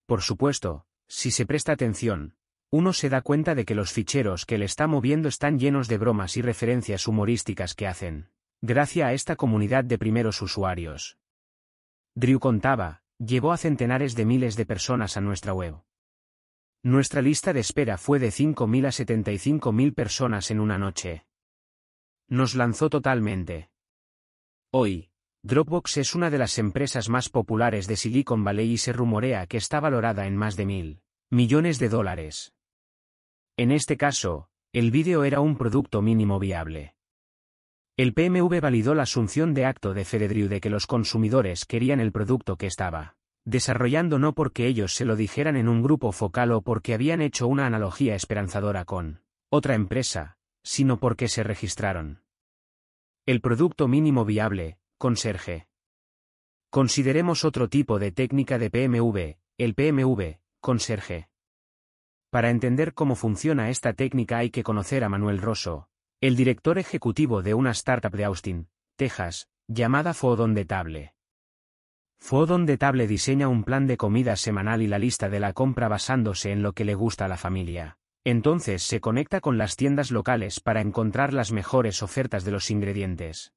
Por 0.06 0.22
supuesto, 0.22 0.86
si 1.10 1.30
se 1.32 1.46
presta 1.46 1.74
atención, 1.74 2.37
uno 2.70 2.92
se 2.92 3.10
da 3.10 3.22
cuenta 3.22 3.56
de 3.56 3.66
que 3.66 3.76
los 3.76 3.92
ficheros 3.92 4.46
que 4.46 4.58
le 4.58 4.66
está 4.66 4.88
moviendo 4.88 5.30
están 5.30 5.58
llenos 5.58 5.88
de 5.88 5.98
bromas 5.98 6.36
y 6.36 6.42
referencias 6.42 7.08
humorísticas 7.08 7.74
que 7.74 7.88
hacen, 7.88 8.30
gracias 8.62 9.08
a 9.08 9.14
esta 9.14 9.36
comunidad 9.36 9.86
de 9.86 9.98
primeros 9.98 10.42
usuarios. 10.42 11.18
Drew 12.16 12.40
contaba, 12.40 13.04
llevó 13.20 13.52
a 13.54 13.58
centenares 13.58 14.16
de 14.16 14.26
miles 14.26 14.56
de 14.56 14.66
personas 14.66 15.16
a 15.16 15.22
nuestra 15.22 15.54
web. 15.54 15.82
Nuestra 16.84 17.22
lista 17.22 17.54
de 17.54 17.62
espera 17.62 17.98
fue 17.98 18.20
de 18.20 18.30
5.000 18.30 18.86
a 18.86 18.90
75.000 18.90 19.94
personas 19.94 20.52
en 20.52 20.60
una 20.60 20.78
noche. 20.78 21.26
Nos 22.28 22.56
lanzó 22.56 22.90
totalmente. 22.90 23.70
Hoy, 24.72 25.10
Dropbox 25.44 25.98
es 25.98 26.16
una 26.16 26.30
de 26.30 26.38
las 26.38 26.58
empresas 26.60 27.08
más 27.08 27.30
populares 27.30 27.88
de 27.88 27.96
Silicon 27.96 28.44
Valley 28.44 28.74
y 28.74 28.78
se 28.78 28.92
rumorea 28.92 29.48
que 29.48 29.58
está 29.58 29.80
valorada 29.80 30.28
en 30.28 30.36
más 30.36 30.58
de 30.58 30.66
mil 30.66 31.02
millones 31.30 31.80
de 31.80 31.90
dólares. 31.90 32.57
En 33.60 33.72
este 33.72 33.98
caso, 33.98 34.50
el 34.72 34.92
vídeo 34.92 35.24
era 35.24 35.40
un 35.40 35.58
producto 35.58 36.04
mínimo 36.04 36.38
viable. 36.38 36.94
El 37.98 38.14
PMV 38.14 38.62
validó 38.62 38.94
la 38.94 39.04
asunción 39.04 39.56
de 39.56 39.66
acto 39.66 39.96
de 39.96 40.06
Fededriu 40.06 40.48
de 40.48 40.62
que 40.62 40.70
los 40.70 40.86
consumidores 40.86 41.66
querían 41.66 42.00
el 42.00 42.12
producto 42.12 42.58
que 42.58 42.68
estaba 42.68 43.16
desarrollando 43.46 44.20
no 44.20 44.34
porque 44.34 44.68
ellos 44.68 44.94
se 44.94 45.06
lo 45.06 45.16
dijeran 45.16 45.56
en 45.56 45.70
un 45.70 45.82
grupo 45.82 46.12
focal 46.12 46.52
o 46.52 46.62
porque 46.62 46.94
habían 46.94 47.22
hecho 47.22 47.48
una 47.48 47.66
analogía 47.66 48.14
esperanzadora 48.14 48.86
con 48.86 49.24
otra 49.50 49.74
empresa, 49.74 50.38
sino 50.64 51.00
porque 51.00 51.28
se 51.28 51.42
registraron. 51.42 52.22
El 53.26 53.42
producto 53.42 53.88
mínimo 53.88 54.26
viable, 54.26 54.78
conserje. 55.00 55.68
Consideremos 56.70 57.44
otro 57.44 57.70
tipo 57.70 57.98
de 57.98 58.12
técnica 58.12 58.60
de 58.60 58.70
PMV, 58.70 59.40
el 59.58 59.74
PMV, 59.74 60.40
conserje. 60.60 61.30
Para 62.38 62.52
entender 62.52 62.94
cómo 62.94 63.16
funciona 63.16 63.72
esta 63.72 63.94
técnica 63.94 64.38
hay 64.38 64.52
que 64.52 64.62
conocer 64.62 65.04
a 65.04 65.10
Manuel 65.10 65.42
Rosso, 65.42 65.90
el 66.22 66.36
director 66.36 66.78
ejecutivo 66.78 67.42
de 67.42 67.56
una 67.56 67.72
startup 67.72 68.12
de 68.12 68.26
Austin, 68.26 68.68
Texas, 68.96 69.48
llamada 69.68 70.14
Fodon 70.14 70.54
de 70.54 70.64
Table. 70.64 71.16
Fodon 72.20 72.68
de 72.68 72.78
Table 72.78 73.08
diseña 73.08 73.48
un 73.48 73.64
plan 73.64 73.88
de 73.88 73.98
comida 73.98 74.36
semanal 74.36 74.84
y 74.84 74.88
la 74.88 75.00
lista 75.00 75.30
de 75.30 75.40
la 75.40 75.54
compra 75.54 75.88
basándose 75.88 76.52
en 76.52 76.62
lo 76.62 76.74
que 76.74 76.86
le 76.86 76.94
gusta 76.94 77.26
a 77.26 77.28
la 77.28 77.38
familia. 77.38 77.98
Entonces 78.24 78.84
se 78.84 79.02
conecta 79.02 79.42
con 79.42 79.58
las 79.58 79.76
tiendas 79.76 80.12
locales 80.12 80.60
para 80.60 80.82
encontrar 80.82 81.34
las 81.34 81.52
mejores 81.52 82.04
ofertas 82.04 82.44
de 82.44 82.52
los 82.52 82.70
ingredientes. 82.70 83.52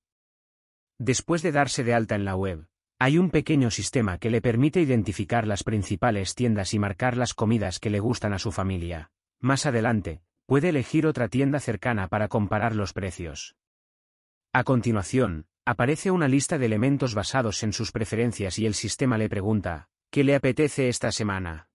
Después 0.99 1.43
de 1.43 1.53
darse 1.53 1.85
de 1.85 1.93
alta 1.93 2.15
en 2.15 2.25
la 2.25 2.35
web, 2.35 2.70
hay 3.03 3.17
un 3.17 3.31
pequeño 3.31 3.71
sistema 3.71 4.19
que 4.19 4.29
le 4.29 4.43
permite 4.43 4.83
identificar 4.83 5.47
las 5.47 5.65
principales 5.65 6.35
tiendas 6.35 6.75
y 6.75 6.79
marcar 6.79 7.17
las 7.17 7.33
comidas 7.33 7.81
que 7.81 7.89
le 7.89 7.99
gustan 7.99 8.35
a 8.35 8.39
su 8.39 8.53
familia. 8.53 9.11
Más 9.41 9.65
adelante, 9.65 10.21
puede 10.45 10.69
elegir 10.69 11.07
otra 11.07 11.29
tienda 11.29 11.61
cercana 11.61 12.09
para 12.09 12.29
comparar 12.29 12.77
los 12.77 12.93
precios. 12.93 13.57
A 14.53 14.65
continuación, 14.65 15.47
aparece 15.65 16.11
una 16.11 16.29
lista 16.29 16.59
de 16.59 16.67
elementos 16.67 17.15
basados 17.15 17.63
en 17.63 17.73
sus 17.73 17.91
preferencias 17.91 18.59
y 18.59 18.67
el 18.67 18.75
sistema 18.75 19.17
le 19.17 19.31
pregunta, 19.31 19.89
¿qué 20.11 20.23
le 20.23 20.35
apetece 20.35 20.91
esta 20.91 21.11
semana? 21.11 21.71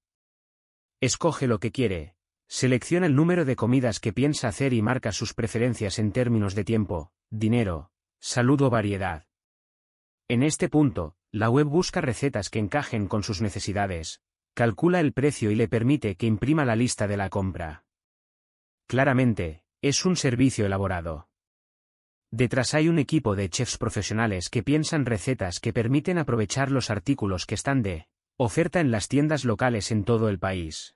Escoge 1.02 1.48
lo 1.48 1.60
que 1.60 1.72
quiere, 1.72 2.16
Selecciona 2.48 3.08
el 3.08 3.16
número 3.16 3.46
de 3.46 3.56
comidas 3.56 4.00
que 4.00 4.14
piensa 4.14 4.48
hacer 4.48 4.74
y 4.74 4.84
marca 4.84 5.12
sus 5.12 5.34
preferencias 5.34 5.98
en 5.98 6.12
términos 6.12 6.54
de 6.54 6.64
tiempo, 6.64 7.12
dinero, 7.32 7.90
salud 8.20 8.62
o 8.62 8.70
variedad. 8.70 9.26
En 10.28 10.42
este 10.42 10.70
punto, 10.70 11.16
la 11.32 11.52
web 11.52 11.68
busca 11.68 12.02
recetas 12.02 12.50
que 12.50 12.58
encajen 12.58 13.08
con 13.08 13.22
sus 13.22 13.42
necesidades, 13.42 14.22
calcula 14.56 15.00
el 15.00 15.14
precio 15.14 15.52
y 15.52 15.56
le 15.56 15.68
permite 15.68 16.16
que 16.16 16.26
imprima 16.26 16.66
la 16.66 16.76
lista 16.76 17.08
de 17.08 17.18
la 17.18 17.30
compra. 17.30 17.86
Claramente, 18.88 19.64
es 19.84 20.04
un 20.04 20.16
servicio 20.16 20.66
elaborado. 20.66 21.30
Detrás 22.32 22.74
hay 22.74 22.90
un 22.90 22.98
equipo 22.98 23.36
de 23.36 23.50
chefs 23.50 23.78
profesionales 23.78 24.50
que 24.50 24.64
piensan 24.64 25.06
recetas 25.06 25.60
que 25.60 25.74
permiten 25.74 26.18
aprovechar 26.18 26.72
los 26.72 26.90
artículos 26.90 27.46
que 27.46 27.56
están 27.56 27.84
de 27.84 28.08
oferta 28.38 28.80
en 28.80 28.90
las 28.90 29.08
tiendas 29.08 29.46
locales 29.46 29.92
en 29.92 30.06
todo 30.06 30.28
el 30.28 30.40
país. 30.40 30.96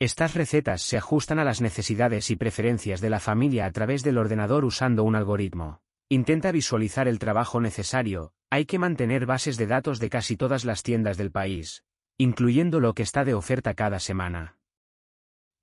Estas 0.00 0.34
recetas 0.34 0.82
se 0.82 0.96
ajustan 0.96 1.38
a 1.38 1.44
las 1.44 1.60
necesidades 1.60 2.30
y 2.30 2.36
preferencias 2.36 3.00
de 3.00 3.08
la 3.08 3.20
familia 3.20 3.66
a 3.66 3.70
través 3.70 4.02
del 4.02 4.18
ordenador 4.18 4.64
usando 4.64 5.04
un 5.04 5.14
algoritmo. 5.14 5.80
Intenta 6.08 6.52
visualizar 6.52 7.08
el 7.08 7.18
trabajo 7.18 7.60
necesario, 7.60 8.32
hay 8.48 8.64
que 8.64 8.78
mantener 8.78 9.26
bases 9.26 9.56
de 9.56 9.66
datos 9.66 9.98
de 9.98 10.08
casi 10.08 10.36
todas 10.36 10.64
las 10.64 10.84
tiendas 10.84 11.16
del 11.16 11.32
país, 11.32 11.84
incluyendo 12.16 12.78
lo 12.78 12.94
que 12.94 13.02
está 13.02 13.24
de 13.24 13.34
oferta 13.34 13.74
cada 13.74 13.98
semana. 13.98 14.56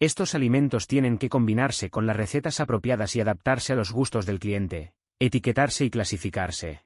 Estos 0.01 0.35
alimentos 0.35 0.88
tienen 0.88 1.17
que 1.17 1.30
combinarse 1.30 1.89
con 1.89 2.05
las 2.05 2.17
recetas 2.17 2.59
apropiadas 2.59 3.15
y 3.15 3.22
adaptarse 3.22 3.72
a 3.72 3.77
los 3.77 3.93
gustos 3.93 4.25
del 4.25 4.39
cliente, 4.39 4.93
etiquetarse 5.17 5.85
y 5.85 5.89
clasificarse. 5.89 6.83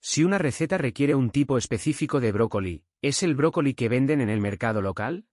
Si 0.00 0.24
una 0.24 0.38
receta 0.38 0.78
requiere 0.78 1.14
un 1.14 1.30
tipo 1.30 1.58
específico 1.58 2.18
de 2.18 2.32
brócoli, 2.32 2.84
¿es 3.02 3.22
el 3.22 3.36
brócoli 3.36 3.74
que 3.74 3.88
venden 3.88 4.20
en 4.20 4.30
el 4.30 4.40
mercado 4.40 4.82
local? 4.82 5.28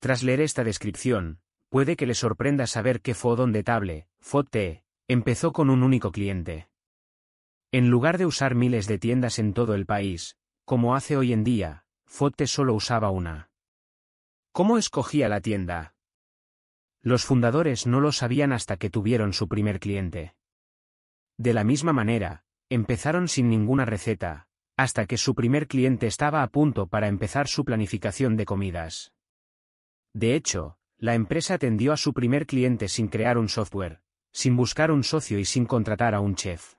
Tras 0.00 0.24
leer 0.24 0.40
esta 0.40 0.64
descripción, 0.64 1.38
puede 1.68 1.94
que 1.94 2.06
le 2.06 2.14
sorprenda 2.14 2.66
saber 2.66 3.00
que 3.00 3.14
Fodon 3.14 3.52
de 3.52 3.62
Table, 3.62 4.08
FODT, 4.18 4.85
empezó 5.08 5.52
con 5.52 5.70
un 5.70 5.82
único 5.82 6.10
cliente. 6.10 6.68
En 7.70 7.90
lugar 7.90 8.18
de 8.18 8.26
usar 8.26 8.54
miles 8.54 8.86
de 8.86 8.98
tiendas 8.98 9.38
en 9.38 9.52
todo 9.52 9.74
el 9.74 9.86
país, 9.86 10.36
como 10.64 10.96
hace 10.96 11.16
hoy 11.16 11.32
en 11.32 11.44
día, 11.44 11.84
FODT 12.06 12.46
solo 12.46 12.74
usaba 12.74 13.10
una. 13.10 13.50
¿Cómo 14.52 14.78
escogía 14.78 15.28
la 15.28 15.40
tienda? 15.40 15.94
Los 17.02 17.24
fundadores 17.24 17.86
no 17.86 18.00
lo 18.00 18.10
sabían 18.10 18.52
hasta 18.52 18.76
que 18.76 18.90
tuvieron 18.90 19.32
su 19.32 19.46
primer 19.48 19.78
cliente. 19.78 20.34
De 21.36 21.52
la 21.52 21.62
misma 21.62 21.92
manera, 21.92 22.44
empezaron 22.68 23.28
sin 23.28 23.48
ninguna 23.48 23.84
receta, 23.84 24.48
hasta 24.76 25.06
que 25.06 25.18
su 25.18 25.34
primer 25.34 25.68
cliente 25.68 26.06
estaba 26.06 26.42
a 26.42 26.48
punto 26.48 26.88
para 26.88 27.06
empezar 27.06 27.46
su 27.46 27.64
planificación 27.64 28.36
de 28.36 28.44
comidas. 28.44 29.12
De 30.14 30.34
hecho, 30.34 30.78
la 30.98 31.14
empresa 31.14 31.54
atendió 31.54 31.92
a 31.92 31.96
su 31.96 32.12
primer 32.12 32.46
cliente 32.46 32.88
sin 32.88 33.08
crear 33.08 33.38
un 33.38 33.48
software, 33.48 34.00
sin 34.36 34.54
buscar 34.54 34.90
un 34.90 35.02
socio 35.02 35.38
y 35.38 35.46
sin 35.46 35.64
contratar 35.64 36.14
a 36.14 36.20
un 36.20 36.34
chef. 36.34 36.74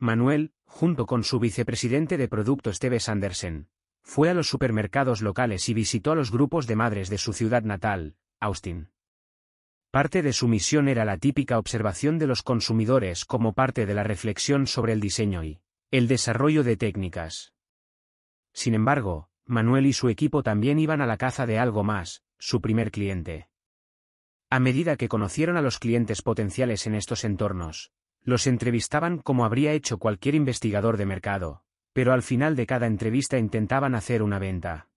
Manuel, 0.00 0.54
junto 0.64 1.06
con 1.06 1.22
su 1.22 1.38
vicepresidente 1.38 2.16
de 2.16 2.26
producto 2.26 2.72
Steve 2.72 2.98
Sanderson, 2.98 3.68
fue 4.02 4.28
a 4.28 4.34
los 4.34 4.48
supermercados 4.48 5.22
locales 5.22 5.68
y 5.68 5.74
visitó 5.74 6.10
a 6.10 6.14
los 6.16 6.32
grupos 6.32 6.66
de 6.66 6.74
madres 6.74 7.10
de 7.10 7.18
su 7.18 7.32
ciudad 7.32 7.62
natal, 7.62 8.16
Austin. 8.40 8.90
Parte 9.92 10.20
de 10.20 10.32
su 10.32 10.48
misión 10.48 10.88
era 10.88 11.04
la 11.04 11.18
típica 11.18 11.60
observación 11.60 12.18
de 12.18 12.26
los 12.26 12.42
consumidores 12.42 13.24
como 13.24 13.52
parte 13.52 13.86
de 13.86 13.94
la 13.94 14.02
reflexión 14.02 14.66
sobre 14.66 14.94
el 14.94 15.00
diseño 15.00 15.44
y 15.44 15.60
el 15.92 16.08
desarrollo 16.08 16.64
de 16.64 16.76
técnicas. 16.76 17.52
Sin 18.52 18.74
embargo, 18.74 19.30
Manuel 19.46 19.86
y 19.86 19.92
su 19.92 20.08
equipo 20.08 20.42
también 20.42 20.80
iban 20.80 21.02
a 21.02 21.06
la 21.06 21.18
caza 21.18 21.46
de 21.46 21.60
algo 21.60 21.84
más, 21.84 22.24
su 22.36 22.60
primer 22.60 22.90
cliente. 22.90 23.48
A 24.50 24.60
medida 24.60 24.96
que 24.96 25.08
conocieron 25.08 25.56
a 25.56 25.62
los 25.62 25.78
clientes 25.78 26.22
potenciales 26.22 26.86
en 26.86 26.94
estos 26.94 27.24
entornos, 27.24 27.92
los 28.22 28.46
entrevistaban 28.46 29.18
como 29.18 29.44
habría 29.44 29.72
hecho 29.72 29.98
cualquier 29.98 30.34
investigador 30.34 30.96
de 30.96 31.06
mercado, 31.06 31.62
pero 31.92 32.12
al 32.12 32.22
final 32.22 32.56
de 32.56 32.66
cada 32.66 32.86
entrevista 32.86 33.38
intentaban 33.38 33.94
hacer 33.94 34.22
una 34.22 34.38
venta. 34.38 34.88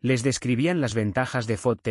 Les 0.00 0.22
describían 0.22 0.80
las 0.80 0.94
ventajas 0.94 1.46
de 1.46 1.56
FOT, 1.56 1.88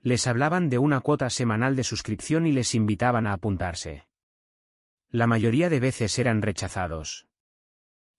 les 0.00 0.26
hablaban 0.28 0.68
de 0.68 0.78
una 0.78 1.00
cuota 1.00 1.28
semanal 1.30 1.74
de 1.74 1.82
suscripción 1.82 2.46
y 2.46 2.52
les 2.52 2.74
invitaban 2.74 3.26
a 3.26 3.32
apuntarse. 3.32 4.06
La 5.10 5.26
mayoría 5.26 5.68
de 5.70 5.80
veces 5.80 6.18
eran 6.20 6.42
rechazados. 6.42 7.26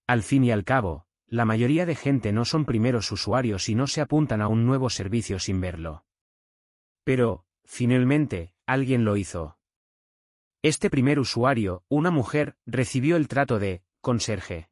Al 0.07 0.23
fin 0.23 0.43
y 0.43 0.51
al 0.51 0.65
cabo, 0.65 1.05
la 1.27 1.45
mayoría 1.45 1.85
de 1.85 1.95
gente 1.95 2.33
no 2.33 2.43
son 2.43 2.65
primeros 2.65 3.11
usuarios 3.11 3.69
y 3.69 3.75
no 3.75 3.87
se 3.87 4.01
apuntan 4.01 4.41
a 4.41 4.47
un 4.47 4.65
nuevo 4.65 4.89
servicio 4.89 5.39
sin 5.39 5.61
verlo. 5.61 6.05
Pero, 7.03 7.45
finalmente, 7.67 8.53
alguien 8.65 9.05
lo 9.05 9.17
hizo. 9.17 9.59
Este 10.63 10.89
primer 10.89 11.19
usuario, 11.19 11.83
una 11.89 12.09
mujer, 12.09 12.55
recibió 12.65 13.15
el 13.17 13.27
trato 13.27 13.59
de 13.59 13.83
conserje. 14.01 14.69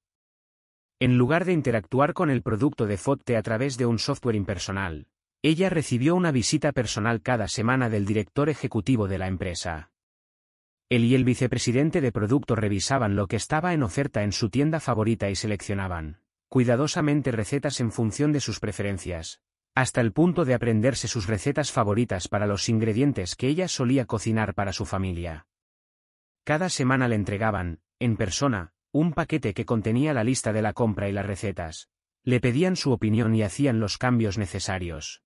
En 0.99 1.17
lugar 1.17 1.45
de 1.45 1.53
interactuar 1.53 2.13
con 2.13 2.29
el 2.29 2.41
producto 2.41 2.87
de 2.87 2.97
FOTTE 2.97 3.37
a 3.37 3.43
través 3.43 3.77
de 3.77 3.85
un 3.85 3.99
software 3.99 4.35
impersonal, 4.35 5.07
ella 5.43 5.69
recibió 5.69 6.15
una 6.15 6.31
visita 6.31 6.71
personal 6.71 7.21
cada 7.21 7.47
semana 7.47 7.89
del 7.89 8.05
director 8.05 8.49
ejecutivo 8.49 9.07
de 9.07 9.19
la 9.19 9.27
empresa. 9.27 9.91
Él 10.89 11.03
y 11.03 11.13
el 11.13 11.23
vicepresidente 11.23 12.01
de 12.01 12.11
producto 12.11 12.55
revisaban 12.55 13.15
lo 13.15 13.27
que 13.27 13.35
estaba 13.35 13.73
en 13.73 13.83
oferta 13.83 14.23
en 14.23 14.31
su 14.31 14.49
tienda 14.49 14.79
favorita 14.79 15.29
y 15.29 15.35
seleccionaban 15.35 16.21
cuidadosamente 16.47 17.31
recetas 17.31 17.81
en 17.81 17.91
función 17.91 18.31
de 18.31 18.39
sus 18.39 18.61
preferencias, 18.61 19.41
hasta 19.75 19.99
el 19.99 20.13
punto 20.13 20.45
de 20.45 20.53
aprenderse 20.53 21.09
sus 21.09 21.27
recetas 21.27 21.71
favoritas 21.71 22.29
para 22.29 22.47
los 22.47 22.69
ingredientes 22.69 23.35
que 23.35 23.49
ella 23.49 23.67
solía 23.67 24.05
cocinar 24.05 24.55
para 24.55 24.71
su 24.71 24.85
familia. 24.85 25.47
Cada 26.45 26.69
semana 26.69 27.09
le 27.09 27.15
entregaban, 27.15 27.81
en 27.99 28.15
persona, 28.15 28.71
un 28.93 29.11
paquete 29.11 29.53
que 29.53 29.65
contenía 29.65 30.13
la 30.13 30.23
lista 30.23 30.53
de 30.53 30.61
la 30.61 30.71
compra 30.71 31.09
y 31.09 31.11
las 31.11 31.25
recetas. 31.25 31.89
Le 32.23 32.39
pedían 32.39 32.77
su 32.77 32.93
opinión 32.93 33.35
y 33.35 33.43
hacían 33.43 33.81
los 33.81 33.97
cambios 33.97 34.37
necesarios. 34.37 35.21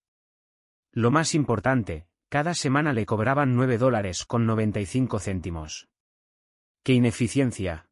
Lo 0.92 1.11
más 1.11 1.36
importante, 1.36 2.08
cada 2.30 2.56
semana 2.56 2.92
le 2.92 3.06
cobraban 3.06 3.56
9 3.56 3.78
dólares 3.78 4.26
con 4.26 4.48
95 4.48 5.19
céntimos. 5.19 5.88
¡Qué 6.84 6.94
ineficiencia! 6.94 7.88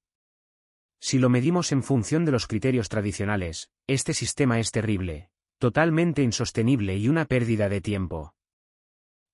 Si 0.99 1.19
lo 1.19 1.29
medimos 1.29 1.71
en 1.71 1.83
función 1.83 2.25
de 2.25 2.31
los 2.31 2.47
criterios 2.47 2.89
tradicionales, 2.89 3.69
este 3.85 4.15
sistema 4.15 4.59
es 4.59 4.71
terrible, 4.71 5.29
totalmente 5.57 6.21
insostenible 6.21 6.97
y 6.97 7.09
una 7.09 7.25
pérdida 7.25 7.69
de 7.69 7.81
tiempo. 7.81 8.35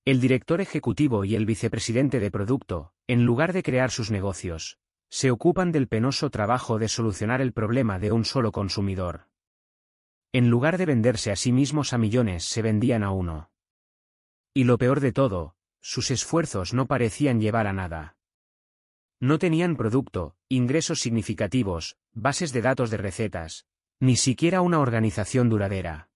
El 0.04 0.20
director 0.20 0.60
ejecutivo 0.60 1.24
y 1.24 1.34
el 1.34 1.46
vicepresidente 1.46 2.20
de 2.20 2.30
producto, 2.30 2.92
en 3.06 3.24
lugar 3.24 3.52
de 3.52 3.62
crear 3.62 3.90
sus 3.90 4.10
negocios, 4.10 4.78
se 5.10 5.30
ocupan 5.30 5.72
del 5.72 5.88
penoso 5.88 6.30
trabajo 6.30 6.78
de 6.78 6.88
solucionar 6.88 7.40
el 7.40 7.52
problema 7.52 7.98
de 7.98 8.12
un 8.12 8.24
solo 8.24 8.52
consumidor. 8.52 9.28
En 10.32 10.50
lugar 10.50 10.78
de 10.78 10.86
venderse 10.86 11.30
a 11.30 11.36
sí 11.36 11.52
mismos 11.52 11.92
a 11.92 11.98
millones, 11.98 12.44
se 12.44 12.62
vendían 12.62 13.02
a 13.02 13.12
uno. 13.12 13.50
Y 14.52 14.64
lo 14.64 14.78
peor 14.78 15.00
de 15.00 15.12
todo, 15.12 15.56
sus 15.80 16.10
esfuerzos 16.10 16.74
no 16.74 16.86
parecían 16.86 17.40
llevar 17.40 17.66
a 17.66 17.72
nada. 17.72 18.16
No 19.20 19.38
tenían 19.38 19.76
producto, 19.76 20.36
ingresos 20.48 21.00
significativos, 21.00 21.96
bases 22.12 22.52
de 22.52 22.62
datos 22.62 22.90
de 22.90 22.96
recetas, 22.96 23.66
ni 24.00 24.16
siquiera 24.16 24.60
una 24.60 24.80
organización 24.80 25.48
duradera. 25.48 26.10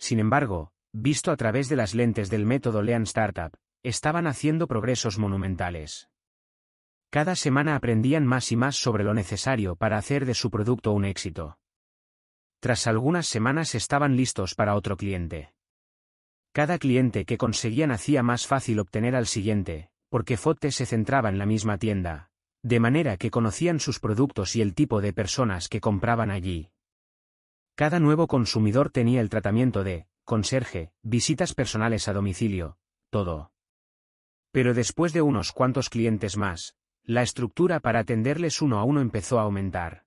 Sin 0.00 0.18
embargo, 0.18 0.72
visto 0.92 1.30
a 1.30 1.36
través 1.36 1.68
de 1.68 1.76
las 1.76 1.94
lentes 1.94 2.30
del 2.30 2.46
método 2.46 2.82
Lean 2.82 3.02
Startup, 3.02 3.52
estaban 3.82 4.26
haciendo 4.26 4.66
progresos 4.66 5.18
monumentales. 5.18 6.08
Cada 7.10 7.36
semana 7.36 7.76
aprendían 7.76 8.26
más 8.26 8.50
y 8.50 8.56
más 8.56 8.76
sobre 8.76 9.04
lo 9.04 9.14
necesario 9.14 9.76
para 9.76 9.98
hacer 9.98 10.24
de 10.24 10.34
su 10.34 10.50
producto 10.50 10.92
un 10.92 11.04
éxito. 11.04 11.58
Tras 12.60 12.86
algunas 12.86 13.26
semanas 13.26 13.74
estaban 13.74 14.16
listos 14.16 14.54
para 14.54 14.74
otro 14.74 14.96
cliente. 14.96 15.52
Cada 16.52 16.78
cliente 16.78 17.24
que 17.24 17.38
conseguían 17.38 17.90
hacía 17.90 18.22
más 18.22 18.46
fácil 18.46 18.80
obtener 18.80 19.14
al 19.14 19.26
siguiente, 19.26 19.90
porque 20.08 20.36
Fote 20.36 20.72
se 20.72 20.86
centraba 20.86 21.28
en 21.28 21.38
la 21.38 21.46
misma 21.46 21.78
tienda, 21.78 22.30
de 22.62 22.80
manera 22.80 23.16
que 23.16 23.30
conocían 23.30 23.80
sus 23.80 24.00
productos 24.00 24.56
y 24.56 24.62
el 24.62 24.74
tipo 24.74 25.00
de 25.00 25.12
personas 25.12 25.68
que 25.68 25.80
compraban 25.80 26.30
allí. 26.30 26.70
Cada 27.74 28.00
nuevo 28.00 28.26
consumidor 28.26 28.90
tenía 28.90 29.20
el 29.20 29.30
tratamiento 29.30 29.84
de 29.84 30.06
conserje, 30.24 30.92
visitas 31.02 31.54
personales 31.54 32.06
a 32.06 32.12
domicilio, 32.12 32.78
todo. 33.10 33.52
Pero 34.52 34.74
después 34.74 35.12
de 35.12 35.22
unos 35.22 35.52
cuantos 35.52 35.90
clientes 35.90 36.36
más, 36.36 36.76
la 37.04 37.22
estructura 37.22 37.80
para 37.80 38.00
atenderles 38.00 38.62
uno 38.62 38.78
a 38.78 38.84
uno 38.84 39.00
empezó 39.00 39.38
a 39.38 39.42
aumentar. 39.42 40.04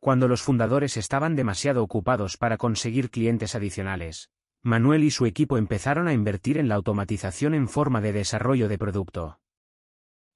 Cuando 0.00 0.28
los 0.28 0.42
fundadores 0.42 0.96
estaban 0.96 1.34
demasiado 1.34 1.82
ocupados 1.82 2.36
para 2.36 2.56
conseguir 2.56 3.10
clientes 3.10 3.54
adicionales, 3.54 4.30
Manuel 4.62 5.04
y 5.04 5.10
su 5.10 5.26
equipo 5.26 5.58
empezaron 5.58 6.08
a 6.08 6.12
invertir 6.12 6.58
en 6.58 6.68
la 6.68 6.74
automatización 6.74 7.54
en 7.54 7.68
forma 7.68 8.00
de 8.00 8.12
desarrollo 8.12 8.68
de 8.68 8.78
producto. 8.78 9.40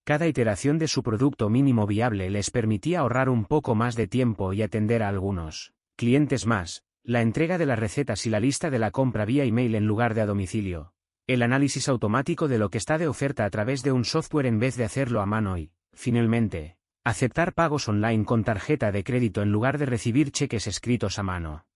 Cada 0.04 0.26
iteración 0.26 0.78
de 0.78 0.88
su 0.88 1.02
producto 1.02 1.48
mínimo 1.50 1.86
viable 1.86 2.30
les 2.30 2.50
permitía 2.50 3.00
ahorrar 3.00 3.28
un 3.28 3.44
poco 3.44 3.74
más 3.74 3.96
de 3.96 4.08
tiempo 4.08 4.52
y 4.52 4.62
atender 4.62 5.02
a 5.02 5.08
algunos 5.08 5.74
clientes 6.00 6.46
más, 6.46 6.82
la 7.04 7.20
entrega 7.20 7.58
de 7.58 7.66
las 7.66 7.78
recetas 7.78 8.24
y 8.24 8.30
la 8.30 8.40
lista 8.40 8.70
de 8.70 8.78
la 8.78 8.90
compra 8.90 9.26
vía 9.26 9.44
email 9.44 9.74
en 9.74 9.86
lugar 9.86 10.14
de 10.14 10.22
a 10.22 10.26
domicilio, 10.26 10.94
el 11.26 11.42
análisis 11.42 11.90
automático 11.90 12.48
de 12.48 12.56
lo 12.56 12.70
que 12.70 12.78
está 12.78 12.96
de 12.96 13.06
oferta 13.06 13.44
a 13.44 13.50
través 13.50 13.82
de 13.82 13.92
un 13.92 14.06
software 14.06 14.46
en 14.46 14.58
vez 14.58 14.78
de 14.78 14.84
hacerlo 14.84 15.20
a 15.20 15.26
mano 15.26 15.58
y, 15.58 15.72
finalmente, 15.92 16.78
aceptar 17.04 17.52
pagos 17.52 17.86
online 17.86 18.24
con 18.24 18.44
tarjeta 18.44 18.92
de 18.92 19.04
crédito 19.04 19.42
en 19.42 19.52
lugar 19.52 19.76
de 19.76 19.84
recibir 19.84 20.32
cheques 20.32 20.66
escritos 20.66 21.18
a 21.18 21.22
mano. 21.22 21.66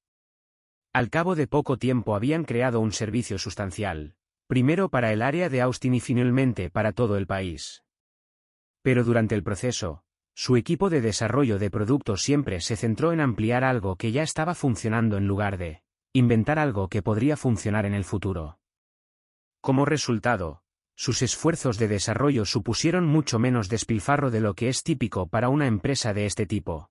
Al 0.94 1.10
cabo 1.10 1.34
de 1.34 1.46
poco 1.46 1.76
tiempo 1.76 2.16
habían 2.16 2.44
creado 2.44 2.80
un 2.80 2.92
servicio 2.92 3.36
sustancial, 3.36 4.14
primero 4.46 4.88
para 4.88 5.12
el 5.12 5.20
área 5.20 5.50
de 5.50 5.60
Austin 5.60 5.96
y 5.96 6.00
finalmente 6.00 6.70
para 6.70 6.92
todo 6.92 7.18
el 7.18 7.26
país. 7.26 7.84
Pero 8.80 9.04
durante 9.04 9.34
el 9.34 9.42
proceso, 9.42 10.02
su 10.34 10.56
equipo 10.56 10.90
de 10.90 11.00
desarrollo 11.00 11.58
de 11.58 11.70
productos 11.70 12.22
siempre 12.22 12.60
se 12.60 12.76
centró 12.76 13.12
en 13.12 13.20
ampliar 13.20 13.62
algo 13.62 13.96
que 13.96 14.10
ya 14.10 14.22
estaba 14.22 14.54
funcionando 14.54 15.16
en 15.16 15.28
lugar 15.28 15.58
de 15.58 15.82
inventar 16.12 16.58
algo 16.58 16.88
que 16.88 17.02
podría 17.02 17.36
funcionar 17.36 17.86
en 17.86 17.94
el 17.94 18.04
futuro. 18.04 18.58
Como 19.60 19.84
resultado, 19.84 20.62
sus 20.96 21.22
esfuerzos 21.22 21.78
de 21.78 21.88
desarrollo 21.88 22.44
supusieron 22.44 23.06
mucho 23.06 23.38
menos 23.38 23.68
despilfarro 23.68 24.30
de 24.30 24.40
lo 24.40 24.54
que 24.54 24.68
es 24.68 24.82
típico 24.82 25.26
para 25.26 25.48
una 25.48 25.66
empresa 25.66 26.12
de 26.14 26.26
este 26.26 26.46
tipo. 26.46 26.90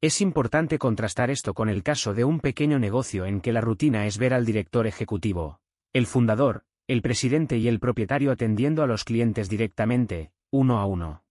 Es 0.00 0.20
importante 0.20 0.78
contrastar 0.78 1.30
esto 1.30 1.54
con 1.54 1.68
el 1.68 1.82
caso 1.82 2.14
de 2.14 2.24
un 2.24 2.40
pequeño 2.40 2.78
negocio 2.78 3.26
en 3.26 3.40
que 3.40 3.52
la 3.52 3.60
rutina 3.60 4.06
es 4.06 4.16
ver 4.16 4.32
al 4.32 4.46
director 4.46 4.86
ejecutivo, 4.86 5.60
el 5.92 6.06
fundador, 6.06 6.64
el 6.86 7.02
presidente 7.02 7.58
y 7.58 7.66
el 7.66 7.80
propietario 7.80 8.30
atendiendo 8.30 8.82
a 8.82 8.86
los 8.86 9.04
clientes 9.04 9.48
directamente, 9.48 10.32
uno 10.50 10.78
a 10.78 10.86
uno. 10.86 11.24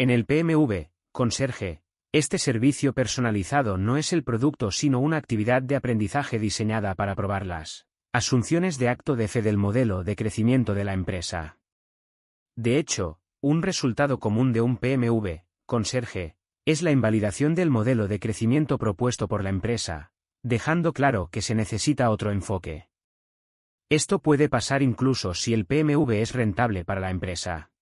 En 0.00 0.10
el 0.10 0.26
PMV, 0.26 0.90
conserje, 1.10 1.82
este 2.12 2.38
servicio 2.38 2.92
personalizado 2.92 3.78
no 3.78 3.96
es 3.96 4.12
el 4.12 4.22
producto 4.22 4.70
sino 4.70 5.00
una 5.00 5.16
actividad 5.16 5.60
de 5.60 5.74
aprendizaje 5.74 6.38
diseñada 6.38 6.94
para 6.94 7.16
probar 7.16 7.44
las 7.44 7.88
asunciones 8.12 8.78
de 8.78 8.90
acto 8.90 9.16
de 9.16 9.26
fe 9.26 9.42
del 9.42 9.56
modelo 9.56 10.04
de 10.04 10.14
crecimiento 10.14 10.74
de 10.74 10.84
la 10.84 10.92
empresa. 10.92 11.58
De 12.54 12.78
hecho, 12.78 13.18
un 13.40 13.60
resultado 13.60 14.20
común 14.20 14.52
de 14.52 14.60
un 14.60 14.76
PMV, 14.76 15.42
conserje, 15.66 16.36
es 16.64 16.82
la 16.82 16.92
invalidación 16.92 17.56
del 17.56 17.70
modelo 17.70 18.06
de 18.06 18.20
crecimiento 18.20 18.78
propuesto 18.78 19.26
por 19.26 19.42
la 19.42 19.50
empresa, 19.50 20.12
dejando 20.44 20.92
claro 20.92 21.28
que 21.32 21.42
se 21.42 21.56
necesita 21.56 22.10
otro 22.10 22.30
enfoque. 22.30 22.88
Esto 23.90 24.20
puede 24.20 24.48
pasar 24.48 24.80
incluso 24.80 25.34
si 25.34 25.54
el 25.54 25.66
PMV 25.66 26.08
es 26.12 26.34
rentable 26.34 26.84
para 26.84 27.00
la 27.00 27.10
empresa. 27.10 27.72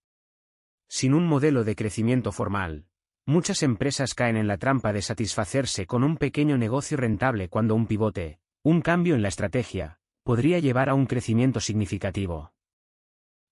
Sin 0.88 1.14
un 1.14 1.26
modelo 1.26 1.64
de 1.64 1.74
crecimiento 1.74 2.30
formal, 2.30 2.86
muchas 3.26 3.62
empresas 3.62 4.14
caen 4.14 4.36
en 4.36 4.46
la 4.46 4.56
trampa 4.56 4.92
de 4.92 5.02
satisfacerse 5.02 5.86
con 5.86 6.04
un 6.04 6.16
pequeño 6.16 6.56
negocio 6.56 6.96
rentable 6.96 7.48
cuando 7.48 7.74
un 7.74 7.86
pivote, 7.86 8.38
un 8.62 8.80
cambio 8.82 9.16
en 9.16 9.22
la 9.22 9.28
estrategia, 9.28 9.98
podría 10.22 10.60
llevar 10.60 10.88
a 10.88 10.94
un 10.94 11.06
crecimiento 11.06 11.60
significativo. 11.60 12.52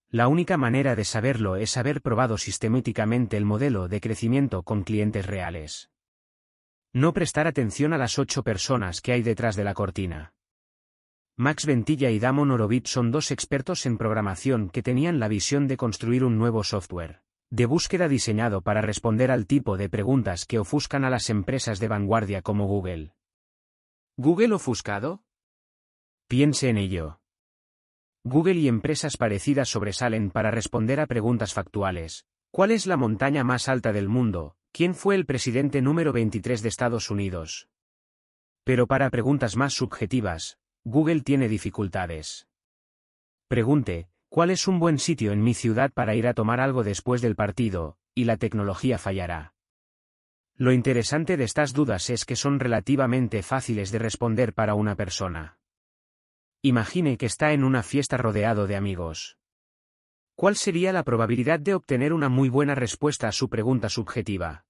La 0.09 0.29
única 0.29 0.55
manera 0.55 0.95
de 0.95 1.03
saberlo 1.03 1.57
es 1.57 1.75
haber 1.75 2.01
probado 2.01 2.37
sistemáticamente 2.37 3.35
el 3.35 3.43
modelo 3.43 3.89
de 3.89 3.99
crecimiento 3.99 4.63
con 4.63 4.83
clientes 4.83 5.25
reales. 5.25 5.89
No 6.93 7.11
prestar 7.11 7.47
atención 7.47 7.91
a 7.91 7.97
las 7.97 8.17
ocho 8.17 8.43
personas 8.43 9.01
que 9.01 9.11
hay 9.11 9.23
detrás 9.23 9.57
de 9.57 9.65
la 9.65 9.73
cortina. 9.73 10.33
Max 11.35 11.65
Ventilla 11.65 12.11
y 12.11 12.19
Damon 12.19 12.51
Orovitz 12.51 12.89
son 12.89 13.11
dos 13.11 13.31
expertos 13.31 13.85
en 13.85 13.97
programación 13.97 14.69
que 14.69 14.81
tenían 14.81 15.19
la 15.19 15.27
visión 15.27 15.67
de 15.67 15.75
construir 15.75 16.23
un 16.23 16.37
nuevo 16.37 16.63
software 16.63 17.24
de 17.55 17.67
búsqueda 17.67 18.09
diseñado 18.09 18.59
para 18.59 18.81
responder 18.81 19.31
al 19.31 19.47
tipo 19.47 19.77
de 19.77 19.87
preguntas 19.87 20.45
que 20.45 20.59
ofuscan 20.59 21.05
a 21.05 21.09
las 21.09 21.29
empresas 21.29 21.79
de 21.79 21.87
vanguardia 21.87 22.41
como 22.41 22.67
Google. 22.67 23.13
¿Google 24.17 24.55
ofuscado? 24.55 25.23
Piense 26.27 26.67
en 26.67 26.77
ello. 26.77 27.21
Google 28.25 28.55
y 28.55 28.67
empresas 28.67 29.15
parecidas 29.15 29.69
sobresalen 29.69 30.31
para 30.31 30.51
responder 30.51 30.99
a 30.99 31.05
preguntas 31.05 31.53
factuales. 31.53 32.25
¿Cuál 32.51 32.71
es 32.71 32.87
la 32.87 32.97
montaña 32.97 33.45
más 33.45 33.69
alta 33.69 33.93
del 33.93 34.09
mundo? 34.09 34.57
¿Quién 34.73 34.93
fue 34.93 35.15
el 35.15 35.25
presidente 35.25 35.81
número 35.81 36.11
23 36.11 36.61
de 36.61 36.67
Estados 36.67 37.09
Unidos? 37.09 37.69
Pero 38.65 38.85
para 38.85 39.09
preguntas 39.09 39.55
más 39.55 39.73
subjetivas, 39.73 40.59
Google 40.83 41.21
tiene 41.21 41.47
dificultades. 41.47 42.49
Pregunte, 43.47 44.09
¿Cuál 44.35 44.49
es 44.49 44.67
un 44.67 44.79
buen 44.79 44.99
sitio 44.99 45.31
en 45.31 45.41
mi 45.41 45.53
ciudad 45.53 45.93
para 45.93 46.13
ir 46.13 46.27
a 46.27 46.33
tomar 46.33 46.59
algo 46.59 46.83
después 46.83 47.21
del 47.21 47.37
partido? 47.37 47.97
Y 48.13 48.25
la 48.25 48.35
tecnología 48.35 48.97
fallará. 48.97 49.53
Lo 50.55 50.73
interesante 50.73 51.37
de 51.37 51.45
estas 51.45 51.71
dudas 51.71 52.09
es 52.09 52.25
que 52.25 52.35
son 52.35 52.59
relativamente 52.59 53.43
fáciles 53.43 53.93
de 53.93 53.99
responder 53.99 54.53
para 54.53 54.75
una 54.75 54.97
persona. 54.97 55.57
Imagine 56.61 57.15
que 57.15 57.27
está 57.27 57.53
en 57.53 57.63
una 57.63 57.81
fiesta 57.81 58.17
rodeado 58.17 58.67
de 58.67 58.75
amigos. 58.75 59.37
¿Cuál 60.35 60.57
sería 60.57 60.91
la 60.91 61.03
probabilidad 61.03 61.61
de 61.61 61.73
obtener 61.73 62.11
una 62.11 62.27
muy 62.27 62.49
buena 62.49 62.75
respuesta 62.75 63.29
a 63.29 63.31
su 63.31 63.47
pregunta 63.47 63.87
subjetiva? 63.87 64.65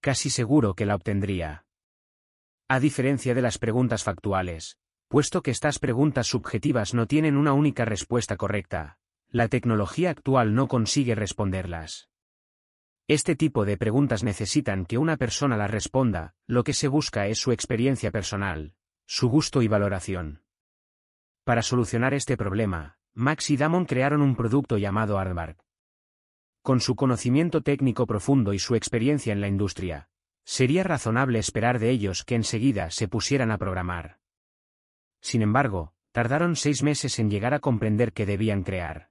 Casi 0.00 0.30
seguro 0.30 0.74
que 0.74 0.86
la 0.86 0.94
obtendría. 0.94 1.64
A 2.68 2.78
diferencia 2.78 3.34
de 3.34 3.42
las 3.42 3.58
preguntas 3.58 4.04
factuales, 4.04 4.78
puesto 5.10 5.42
que 5.42 5.50
estas 5.50 5.80
preguntas 5.80 6.28
subjetivas 6.28 6.94
no 6.94 7.08
tienen 7.08 7.36
una 7.36 7.52
única 7.52 7.84
respuesta 7.84 8.36
correcta, 8.36 8.96
la 9.28 9.48
tecnología 9.48 10.10
actual 10.10 10.54
no 10.54 10.68
consigue 10.68 11.16
responderlas. 11.16 12.10
Este 13.08 13.34
tipo 13.34 13.64
de 13.64 13.76
preguntas 13.76 14.22
necesitan 14.22 14.86
que 14.86 14.98
una 14.98 15.16
persona 15.16 15.56
las 15.56 15.68
responda, 15.68 16.36
lo 16.46 16.62
que 16.62 16.74
se 16.74 16.86
busca 16.86 17.26
es 17.26 17.40
su 17.40 17.50
experiencia 17.50 18.12
personal, 18.12 18.76
su 19.04 19.28
gusto 19.28 19.62
y 19.62 19.66
valoración. 19.66 20.44
Para 21.42 21.62
solucionar 21.62 22.14
este 22.14 22.36
problema, 22.36 22.96
Max 23.12 23.50
y 23.50 23.56
Damon 23.56 23.86
crearon 23.86 24.22
un 24.22 24.36
producto 24.36 24.78
llamado 24.78 25.18
Aardvark. 25.18 25.58
Con 26.62 26.78
su 26.78 26.94
conocimiento 26.94 27.62
técnico 27.62 28.06
profundo 28.06 28.52
y 28.52 28.60
su 28.60 28.76
experiencia 28.76 29.32
en 29.32 29.40
la 29.40 29.48
industria, 29.48 30.08
sería 30.44 30.84
razonable 30.84 31.40
esperar 31.40 31.80
de 31.80 31.90
ellos 31.90 32.22
que 32.22 32.36
enseguida 32.36 32.92
se 32.92 33.08
pusieran 33.08 33.50
a 33.50 33.58
programar. 33.58 34.19
Sin 35.20 35.42
embargo, 35.42 35.92
tardaron 36.12 36.56
seis 36.56 36.82
meses 36.82 37.18
en 37.18 37.30
llegar 37.30 37.54
a 37.54 37.60
comprender 37.60 38.12
que 38.12 38.26
debían 38.26 38.62
crear. 38.62 39.10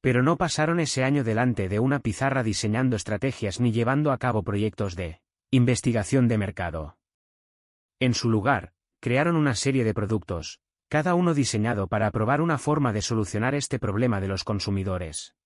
Pero 0.00 0.22
no 0.22 0.36
pasaron 0.36 0.80
ese 0.80 1.04
año 1.04 1.22
delante 1.22 1.68
de 1.68 1.78
una 1.78 2.00
pizarra 2.00 2.42
diseñando 2.42 2.96
estrategias 2.96 3.60
ni 3.60 3.72
llevando 3.72 4.10
a 4.10 4.18
cabo 4.18 4.42
proyectos 4.42 4.96
de 4.96 5.20
investigación 5.50 6.28
de 6.28 6.38
mercado. 6.38 6.98
En 8.00 8.14
su 8.14 8.28
lugar, 8.28 8.72
crearon 9.00 9.36
una 9.36 9.54
serie 9.54 9.84
de 9.84 9.94
productos, 9.94 10.60
cada 10.88 11.14
uno 11.14 11.34
diseñado 11.34 11.86
para 11.86 12.10
probar 12.10 12.40
una 12.40 12.58
forma 12.58 12.92
de 12.92 13.00
solucionar 13.00 13.54
este 13.54 13.78
problema 13.78 14.20
de 14.20 14.28
los 14.28 14.44
consumidores. 14.44 15.36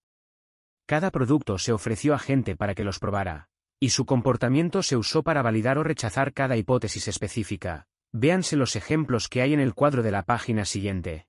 Cada 0.86 1.10
producto 1.10 1.58
se 1.58 1.72
ofreció 1.72 2.14
a 2.14 2.18
gente 2.18 2.56
para 2.56 2.74
que 2.74 2.84
los 2.84 2.98
probara, 2.98 3.48
y 3.78 3.90
su 3.90 4.06
comportamiento 4.06 4.82
se 4.82 4.96
usó 4.96 5.22
para 5.22 5.42
validar 5.42 5.78
o 5.78 5.82
rechazar 5.82 6.32
cada 6.32 6.56
hipótesis 6.56 7.08
específica. 7.08 7.88
Véanse 8.18 8.56
los 8.56 8.76
ejemplos 8.76 9.28
que 9.28 9.42
hay 9.42 9.52
en 9.52 9.60
el 9.60 9.74
cuadro 9.74 10.02
de 10.02 10.10
la 10.10 10.22
página 10.22 10.64
siguiente. 10.64 11.26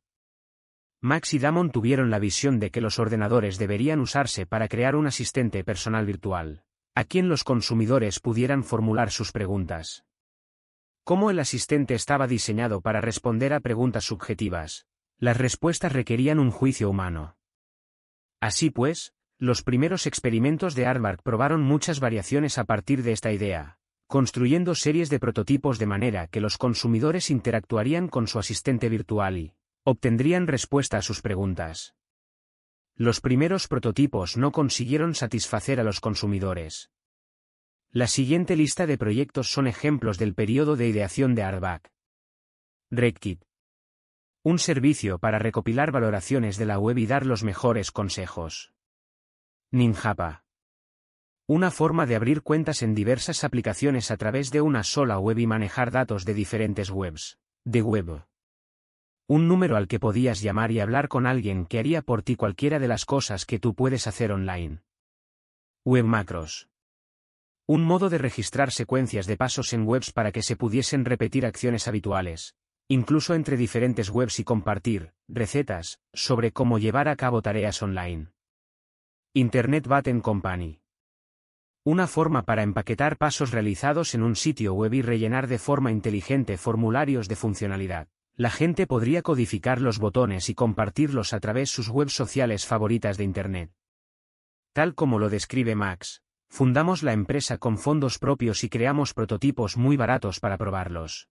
Max 1.01 1.33
y 1.33 1.37
Damon 1.37 1.69
tuvieron 1.69 2.09
la 2.09 2.17
visión 2.17 2.61
de 2.61 2.71
que 2.71 2.79
los 2.79 2.97
ordenadores 2.97 3.57
deberían 3.57 3.99
usarse 3.99 4.45
para 4.45 4.69
crear 4.69 4.95
un 4.95 5.05
asistente 5.05 5.65
personal 5.65 6.05
virtual, 6.05 6.63
a 6.95 7.03
quien 7.03 7.27
los 7.27 7.43
consumidores 7.43 8.21
pudieran 8.21 8.63
formular 8.63 9.11
sus 9.11 9.33
preguntas. 9.33 10.05
Como 11.03 11.29
el 11.29 11.39
asistente 11.39 11.93
estaba 11.93 12.25
diseñado 12.25 12.79
para 12.79 13.01
responder 13.01 13.51
a 13.51 13.59
preguntas 13.59 14.05
subjetivas, 14.05 14.87
las 15.17 15.35
respuestas 15.35 15.91
requerían 15.91 16.39
un 16.39 16.51
juicio 16.51 16.89
humano. 16.89 17.35
Así 18.39 18.69
pues, 18.69 19.13
los 19.37 19.61
primeros 19.61 20.07
experimentos 20.07 20.73
de 20.73 20.85
Aardvark 20.85 21.21
probaron 21.21 21.63
muchas 21.63 21.99
variaciones 21.99 22.57
a 22.57 22.63
partir 22.63 23.03
de 23.03 23.11
esta 23.11 23.33
idea, 23.33 23.76
construyendo 24.07 24.75
series 24.75 25.09
de 25.09 25.19
prototipos 25.19 25.79
de 25.79 25.85
manera 25.85 26.27
que 26.27 26.41
los 26.41 26.57
consumidores 26.57 27.29
interactuarían 27.29 28.07
con 28.07 28.27
su 28.27 28.39
asistente 28.39 28.89
virtual 28.89 29.37
y 29.37 29.53
obtendrían 29.83 30.47
respuesta 30.47 30.97
a 30.97 31.01
sus 31.01 31.21
preguntas. 31.21 31.95
Los 32.95 33.21
primeros 33.21 33.67
prototipos 33.67 34.37
no 34.37 34.51
consiguieron 34.51 35.13
satisfacer 35.13 35.79
a 35.79 35.83
los 35.83 35.99
consumidores, 35.99 36.89
la 37.91 38.07
siguiente 38.07 38.55
lista 38.55 38.85
de 38.85 38.97
proyectos 38.97 39.49
son 39.49 39.65
ejemplos 39.65 40.17
del 40.17 40.35
periodo 40.35 40.75
de 40.75 40.87
ideación 40.87 41.35
de 41.35 41.43
Arbac. 41.43 41.89
RedKit. 42.91 43.43
Un 44.43 44.59
servicio 44.59 45.19
para 45.19 45.39
recopilar 45.39 45.91
valoraciones 45.91 46.57
de 46.57 46.65
la 46.65 46.79
web 46.79 46.97
y 46.97 47.07
dar 47.07 47.25
los 47.25 47.43
mejores 47.43 47.91
consejos. 47.91 48.73
Ninjapa. 49.71 50.46
Una 51.49 51.71
forma 51.71 52.05
de 52.05 52.17
abrir 52.17 52.41
cuentas 52.41 52.81
en 52.81 52.93
diversas 52.93 53.45
aplicaciones 53.45 54.11
a 54.11 54.17
través 54.17 54.51
de 54.51 54.59
una 54.59 54.83
sola 54.83 55.17
web 55.17 55.39
y 55.39 55.47
manejar 55.47 55.91
datos 55.91 56.25
de 56.25 56.33
diferentes 56.33 56.89
webs. 56.91 57.39
De 57.63 57.81
web. 57.81 58.25
Un 59.29 59.47
número 59.47 59.77
al 59.77 59.87
que 59.87 59.97
podías 59.97 60.41
llamar 60.41 60.71
y 60.71 60.81
hablar 60.81 61.07
con 61.07 61.25
alguien 61.25 61.65
que 61.65 61.79
haría 61.79 62.01
por 62.01 62.21
ti 62.21 62.35
cualquiera 62.35 62.79
de 62.79 62.89
las 62.89 63.05
cosas 63.05 63.45
que 63.45 63.59
tú 63.59 63.75
puedes 63.75 64.07
hacer 64.07 64.33
online. 64.33 64.81
Web 65.85 66.03
Macros. 66.03 66.67
Un 67.65 67.85
modo 67.85 68.09
de 68.09 68.17
registrar 68.17 68.71
secuencias 68.71 69.25
de 69.25 69.37
pasos 69.37 69.71
en 69.71 69.87
webs 69.87 70.11
para 70.11 70.33
que 70.33 70.41
se 70.41 70.57
pudiesen 70.57 71.05
repetir 71.05 71.45
acciones 71.45 71.87
habituales, 71.87 72.57
incluso 72.89 73.35
entre 73.35 73.55
diferentes 73.55 74.09
webs 74.09 74.39
y 74.39 74.43
compartir 74.43 75.13
recetas 75.29 76.01
sobre 76.11 76.51
cómo 76.51 76.77
llevar 76.77 77.07
a 77.07 77.15
cabo 77.15 77.41
tareas 77.41 77.81
online. 77.81 78.33
Internet 79.33 79.87
Button 79.87 80.19
Company. 80.19 80.81
Una 81.89 82.05
forma 82.05 82.43
para 82.43 82.63
empaquetar 82.63 83.15
pasos 83.15 83.51
realizados 83.51 84.13
en 84.13 84.21
un 84.21 84.35
sitio 84.35 84.73
web 84.73 84.93
y 84.93 85.01
rellenar 85.01 85.47
de 85.47 85.57
forma 85.57 85.89
inteligente 85.89 86.57
formularios 86.57 87.29
de 87.29 87.37
funcionalidad. 87.37 88.09
La 88.35 88.49
gente 88.49 88.87
podría 88.87 89.21
codificar 89.21 89.79
los 89.79 89.97
botones 89.97 90.49
y 90.49 90.53
compartirlos 90.53 91.31
a 91.31 91.39
través 91.39 91.69
sus 91.69 91.87
webs 91.87 92.11
sociales 92.11 92.65
favoritas 92.65 93.17
de 93.17 93.23
Internet. 93.23 93.71
Tal 94.73 94.95
como 94.95 95.17
lo 95.17 95.29
describe 95.29 95.75
Max, 95.75 96.23
Fundamos 96.49 97.03
la 97.03 97.13
empresa 97.13 97.57
con 97.57 97.77
fondos 97.77 98.19
propios 98.19 98.65
y 98.65 98.69
creamos 98.69 99.13
prototipos 99.13 99.77
muy 99.77 99.95
baratos 99.95 100.41
para 100.41 100.57
probarlos. 100.57 101.29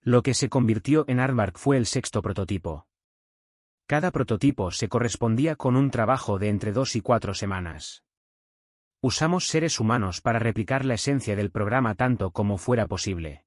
Lo 0.00 0.24
que 0.24 0.34
se 0.34 0.48
convirtió 0.48 1.04
en 1.06 1.20
Artmark 1.20 1.56
fue 1.56 1.76
el 1.76 1.86
sexto 1.86 2.20
prototipo. 2.20 2.88
Cada 3.86 4.10
prototipo 4.10 4.72
se 4.72 4.88
correspondía 4.88 5.54
con 5.54 5.76
un 5.76 5.92
trabajo 5.92 6.40
de 6.40 6.48
entre 6.48 6.72
dos 6.72 6.96
y 6.96 7.00
cuatro 7.00 7.32
semanas. 7.32 8.02
Usamos 9.04 9.48
seres 9.48 9.80
humanos 9.80 10.20
para 10.20 10.38
replicar 10.38 10.84
la 10.84 10.94
esencia 10.94 11.34
del 11.34 11.50
programa 11.50 11.96
tanto 11.96 12.30
como 12.30 12.56
fuera 12.56 12.86
posible. 12.86 13.44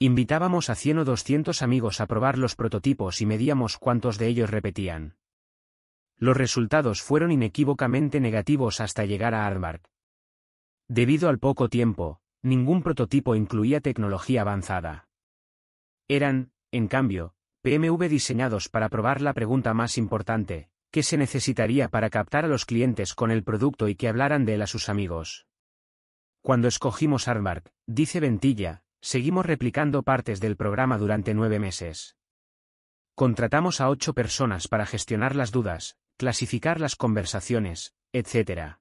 Invitábamos 0.00 0.68
a 0.68 0.74
100 0.74 0.98
o 0.98 1.04
200 1.04 1.62
amigos 1.62 2.00
a 2.00 2.06
probar 2.06 2.36
los 2.38 2.56
prototipos 2.56 3.20
y 3.20 3.26
medíamos 3.26 3.78
cuántos 3.78 4.18
de 4.18 4.26
ellos 4.26 4.50
repetían. 4.50 5.16
Los 6.16 6.36
resultados 6.36 7.02
fueron 7.02 7.30
inequívocamente 7.30 8.18
negativos 8.18 8.80
hasta 8.80 9.04
llegar 9.04 9.32
a 9.32 9.46
Aardvark. 9.46 9.88
Debido 10.88 11.28
al 11.28 11.38
poco 11.38 11.68
tiempo, 11.68 12.20
ningún 12.42 12.82
prototipo 12.82 13.36
incluía 13.36 13.80
tecnología 13.80 14.40
avanzada. 14.40 15.06
Eran, 16.08 16.50
en 16.72 16.88
cambio, 16.88 17.32
PMV 17.62 18.08
diseñados 18.08 18.68
para 18.68 18.88
probar 18.88 19.20
la 19.20 19.34
pregunta 19.34 19.72
más 19.72 19.98
importante, 19.98 20.68
¿qué 20.90 21.02
se 21.02 21.16
necesitaría 21.16 21.88
para 21.88 22.10
captar 22.10 22.44
a 22.44 22.48
los 22.48 22.64
clientes 22.64 23.14
con 23.14 23.30
el 23.30 23.44
producto 23.44 23.88
y 23.88 23.94
que 23.94 24.08
hablaran 24.08 24.44
de 24.44 24.54
él 24.54 24.62
a 24.62 24.66
sus 24.66 24.88
amigos? 24.88 25.46
Cuando 26.42 26.68
escogimos 26.68 27.28
Aardvark, 27.28 27.72
dice 27.86 28.20
Ventilla, 28.20 28.82
seguimos 29.00 29.44
replicando 29.46 30.02
partes 30.02 30.40
del 30.40 30.56
programa 30.56 30.98
durante 30.98 31.34
nueve 31.34 31.58
meses. 31.58 32.16
Contratamos 33.14 33.80
a 33.80 33.88
ocho 33.88 34.14
personas 34.14 34.68
para 34.68 34.86
gestionar 34.86 35.34
las 35.34 35.50
dudas, 35.50 35.96
clasificar 36.16 36.80
las 36.80 36.96
conversaciones, 36.96 37.94
etc. 38.12 38.78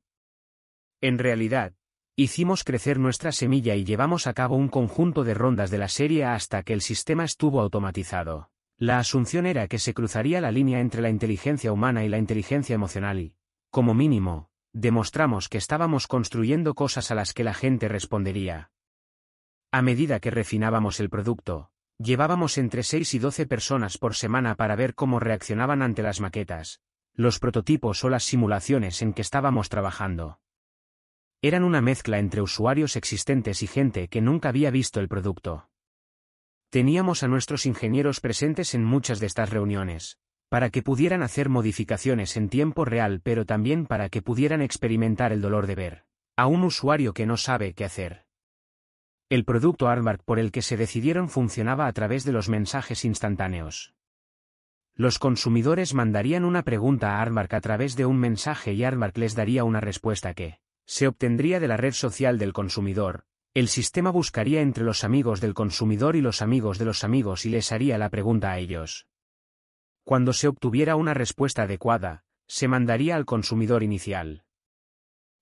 En 1.02 1.18
realidad, 1.18 1.74
hicimos 2.16 2.64
crecer 2.64 3.00
nuestra 3.00 3.32
semilla 3.32 3.76
y 3.76 3.84
llevamos 3.84 4.28
a 4.28 4.34
cabo 4.34 4.56
un 4.56 4.70
conjunto 4.70 5.24
de 5.24 5.34
rondas 5.34 5.70
de 5.70 5.78
la 5.78 5.88
serie 5.88 6.26
hasta 6.26 6.64
que 6.64 6.74
el 6.74 6.82
sistema 6.82 7.24
estuvo 7.24 7.62
automatizado. 7.62 8.50
La 8.80 9.00
asunción 9.00 9.48
era 9.48 9.68
que 9.68 9.80
se 9.80 9.96
cruzaría 9.96 10.40
la 10.40 10.52
línea 10.52 10.80
entre 10.80 11.02
la 11.02 11.10
inteligencia 11.10 11.72
humana 11.72 12.06
y 12.06 12.10
la 12.10 12.20
inteligencia 12.20 12.76
emocional 12.76 13.20
y, 13.20 13.36
como 13.72 13.96
mínimo, 13.96 14.52
demostramos 14.72 15.50
que 15.50 15.58
estábamos 15.58 16.06
construyendo 16.06 16.76
cosas 16.76 17.10
a 17.10 17.16
las 17.16 17.34
que 17.34 17.44
la 17.44 17.56
gente 17.56 17.88
respondería. 17.88 18.72
A 19.72 19.82
medida 19.82 20.20
que 20.20 20.30
refinábamos 20.30 21.00
el 21.00 21.10
producto, 21.10 21.72
llevábamos 21.98 22.60
entre 22.60 22.84
6 22.84 23.16
y 23.16 23.20
12 23.20 23.48
personas 23.48 23.98
por 23.98 24.14
semana 24.14 24.54
para 24.56 24.76
ver 24.76 24.94
cómo 24.94 25.20
reaccionaban 25.20 25.82
ante 25.82 26.04
las 26.04 26.22
maquetas, 26.22 26.82
los 27.14 27.40
prototipos 27.40 28.04
o 28.04 28.10
las 28.10 28.26
simulaciones 28.26 29.02
en 29.02 29.14
que 29.14 29.24
estábamos 29.24 29.70
trabajando. 29.70 30.40
Eran 31.42 31.64
una 31.64 31.82
mezcla 31.82 32.20
entre 32.20 32.44
usuarios 32.44 32.96
existentes 32.96 33.64
y 33.64 33.68
gente 33.68 34.08
que 34.08 34.22
nunca 34.22 34.50
había 34.50 34.70
visto 34.70 35.00
el 35.00 35.08
producto. 35.08 35.68
Teníamos 36.70 37.24
a 37.24 37.28
nuestros 37.28 37.66
ingenieros 37.66 38.20
presentes 38.20 38.74
en 38.74 38.84
muchas 38.84 39.20
de 39.20 39.28
estas 39.28 39.50
reuniones, 39.50 40.18
para 40.50 40.70
que 40.70 40.84
pudieran 40.84 41.24
hacer 41.24 41.50
modificaciones 41.50 42.36
en 42.36 42.50
tiempo 42.50 42.84
real 42.84 43.22
pero 43.24 43.46
también 43.46 43.86
para 43.86 44.10
que 44.10 44.22
pudieran 44.22 44.62
experimentar 44.62 45.32
el 45.32 45.42
dolor 45.42 45.68
de 45.68 45.76
ver 45.76 46.04
a 46.36 46.46
un 46.46 46.64
usuario 46.64 47.14
que 47.14 47.26
no 47.26 47.36
sabe 47.36 47.74
qué 47.74 47.84
hacer. 47.84 48.26
El 49.30 49.44
producto 49.44 49.88
Artmark 49.88 50.24
por 50.24 50.40
el 50.40 50.52
que 50.52 50.62
se 50.62 50.78
decidieron 50.78 51.30
funcionaba 51.30 51.88
a 51.88 51.94
través 51.94 52.24
de 52.24 52.32
los 52.32 52.48
mensajes 52.48 53.04
instantáneos. 53.06 53.96
Los 54.94 55.20
consumidores 55.20 55.94
mandarían 55.94 56.46
una 56.46 56.64
pregunta 56.64 57.18
a 57.18 57.22
Artmark 57.22 57.54
a 57.54 57.62
través 57.62 57.96
de 57.96 58.06
un 58.06 58.18
mensaje 58.18 58.74
y 58.74 58.84
Artmark 58.84 59.18
les 59.18 59.36
daría 59.36 59.64
una 59.64 59.80
respuesta 59.80 60.34
que 60.34 60.60
se 60.86 61.08
obtendría 61.08 61.60
de 61.60 61.68
la 61.68 61.78
red 61.78 61.94
social 61.94 62.40
del 62.40 62.54
consumidor. 62.54 63.27
El 63.58 63.70
sistema 63.70 64.12
buscaría 64.12 64.62
entre 64.62 64.84
los 64.84 65.04
amigos 65.04 65.42
del 65.42 65.56
consumidor 65.56 66.16
y 66.16 66.22
los 66.22 66.44
amigos 66.44 66.78
de 66.78 66.86
los 66.86 67.04
amigos 67.04 67.44
y 67.44 67.50
les 67.50 67.72
haría 67.72 67.98
la 67.98 68.12
pregunta 68.12 68.52
a 68.52 68.60
ellos. 68.60 69.08
Cuando 70.04 70.32
se 70.32 70.48
obtuviera 70.48 70.96
una 70.96 71.16
respuesta 71.16 71.64
adecuada, 71.64 72.24
se 72.48 72.68
mandaría 72.68 73.16
al 73.16 73.26
consumidor 73.26 73.82
inicial. 73.82 74.44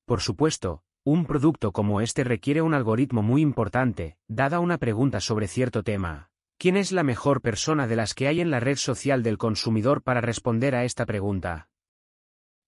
Por 0.06 0.22
supuesto, 0.22 0.82
un 1.04 1.26
producto 1.26 1.74
como 1.74 2.00
este 2.00 2.24
requiere 2.24 2.62
un 2.62 2.74
algoritmo 2.74 3.22
muy 3.22 3.42
importante, 3.42 4.16
dada 4.30 4.62
una 4.62 4.78
pregunta 4.78 5.20
sobre 5.20 5.50
cierto 5.50 5.84
tema. 5.84 6.30
¿Quién 6.58 6.78
es 6.78 6.94
la 6.94 7.04
mejor 7.04 7.42
persona 7.42 7.86
de 7.86 7.98
las 7.98 8.14
que 8.14 8.30
hay 8.30 8.40
en 8.40 8.50
la 8.50 8.62
red 8.62 8.78
social 8.78 9.24
del 9.24 9.38
consumidor 9.38 10.04
para 10.04 10.22
responder 10.22 10.74
a 10.74 10.86
esta 10.86 11.06
pregunta? 11.06 11.68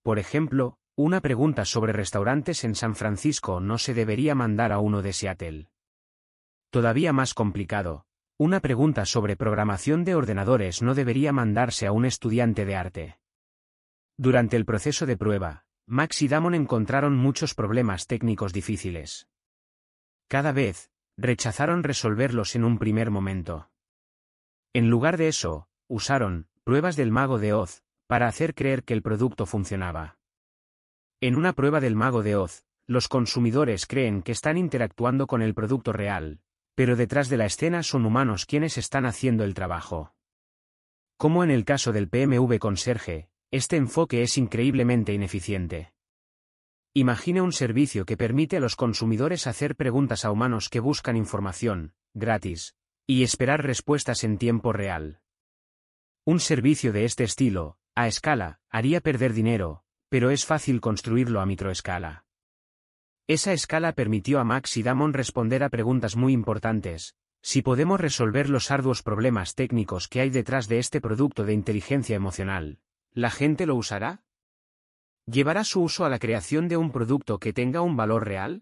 Por 0.04 0.20
ejemplo, 0.20 0.78
una 1.00 1.22
pregunta 1.22 1.64
sobre 1.64 1.94
restaurantes 1.94 2.64
en 2.64 2.74
San 2.74 2.96
Francisco 2.96 3.60
no 3.60 3.78
se 3.78 3.94
debería 3.94 4.34
mandar 4.34 4.72
a 4.72 4.80
uno 4.80 5.04
de 5.04 5.14
Seattle. 5.14 5.70
Todavía 6.72 7.14
más 7.14 7.36
complicado, 7.36 8.08
una 8.40 8.62
pregunta 8.62 9.06
sobre 9.06 9.36
programación 9.36 10.04
de 10.04 10.16
ordenadores 10.16 10.82
no 10.82 10.96
debería 10.96 11.32
mandarse 11.32 11.86
a 11.86 11.92
un 11.92 12.06
estudiante 12.06 12.66
de 12.66 12.76
arte. 12.76 13.20
Durante 14.18 14.58
el 14.58 14.66
proceso 14.66 15.06
de 15.06 15.18
prueba, 15.18 15.66
Max 15.86 16.24
y 16.24 16.28
Damon 16.28 16.56
encontraron 16.56 17.16
muchos 17.16 17.54
problemas 17.54 18.08
técnicos 18.08 18.52
difíciles. 18.52 19.28
Cada 20.28 20.52
vez, 20.52 20.90
rechazaron 21.16 21.84
resolverlos 21.84 22.56
en 22.56 22.64
un 22.64 22.80
primer 22.80 23.12
momento. 23.12 23.70
En 24.74 24.90
lugar 24.90 25.18
de 25.18 25.28
eso, 25.28 25.70
usaron 25.88 26.48
pruebas 26.64 26.96
del 26.96 27.12
mago 27.12 27.38
de 27.38 27.54
Oz 27.54 27.84
para 28.08 28.28
hacer 28.28 28.56
creer 28.56 28.84
que 28.84 28.96
el 28.96 29.04
producto 29.04 29.46
funcionaba. 29.46 30.18
En 31.20 31.36
una 31.36 31.54
prueba 31.54 31.80
del 31.80 31.96
mago 31.96 32.22
de 32.22 32.36
Oz, 32.36 32.64
los 32.86 33.08
consumidores 33.08 33.88
creen 33.88 34.22
que 34.22 34.32
están 34.32 34.56
interactuando 34.56 35.26
con 35.26 35.42
el 35.42 35.56
producto 35.56 35.92
real, 35.92 36.42
pero 36.76 36.96
detrás 36.96 37.28
de 37.28 37.38
la 37.38 37.48
escena 37.48 37.82
son 37.82 38.06
humanos 38.06 38.46
quienes 38.46 38.78
están 38.78 39.08
haciendo 39.08 39.44
el 39.44 39.56
trabajo. 39.56 40.14
Como 41.18 41.44
en 41.44 41.50
el 41.50 41.66
caso 41.66 41.92
del 41.92 42.08
PMV 42.08 42.60
Conserje, 42.60 43.32
este 43.50 43.78
enfoque 43.78 44.22
es 44.22 44.38
increíblemente 44.38 45.12
ineficiente. 45.12 45.92
Imagine 46.94 47.42
un 47.42 47.52
servicio 47.52 48.06
que 48.06 48.16
permite 48.16 48.58
a 48.58 48.60
los 48.60 48.76
consumidores 48.76 49.48
hacer 49.48 49.76
preguntas 49.76 50.24
a 50.24 50.30
humanos 50.30 50.70
que 50.70 50.80
buscan 50.80 51.18
información, 51.18 51.96
gratis, 52.14 52.76
y 53.08 53.24
esperar 53.24 53.64
respuestas 53.64 54.24
en 54.24 54.38
tiempo 54.38 54.72
real. 54.72 55.22
Un 56.26 56.40
servicio 56.40 56.94
de 56.94 57.06
este 57.06 57.24
estilo, 57.24 57.80
a 57.96 58.08
escala, 58.08 58.60
haría 58.70 59.02
perder 59.02 59.34
dinero, 59.34 59.84
pero 60.10 60.30
es 60.30 60.46
fácil 60.46 60.82
construirlo 60.82 61.42
a 61.42 61.46
microescala. 61.46 62.26
Esa 63.28 63.54
escala 63.54 63.94
permitió 63.94 64.40
a 64.40 64.44
Max 64.44 64.78
y 64.78 64.84
Damon 64.84 65.14
responder 65.14 65.64
a 65.64 65.70
preguntas 65.70 66.16
muy 66.16 66.34
importantes, 66.34 67.16
si 67.42 67.62
podemos 67.62 68.00
resolver 68.00 68.50
los 68.50 68.72
arduos 68.72 69.04
problemas 69.04 69.56
técnicos 69.56 70.08
que 70.08 70.22
hay 70.22 70.30
detrás 70.30 70.68
de 70.68 70.80
este 70.80 71.02
producto 71.02 71.44
de 71.44 71.54
inteligencia 71.54 72.16
emocional, 72.16 72.80
¿La 73.18 73.32
gente 73.32 73.66
lo 73.66 73.74
usará? 73.74 74.22
¿Llevará 75.26 75.64
su 75.64 75.82
uso 75.82 76.06
a 76.06 76.10
la 76.10 76.20
creación 76.20 76.68
de 76.68 76.78
un 76.78 76.92
producto 76.92 77.40
que 77.40 77.52
tenga 77.52 77.82
un 77.82 77.98
valor 77.98 78.28
real? 78.28 78.62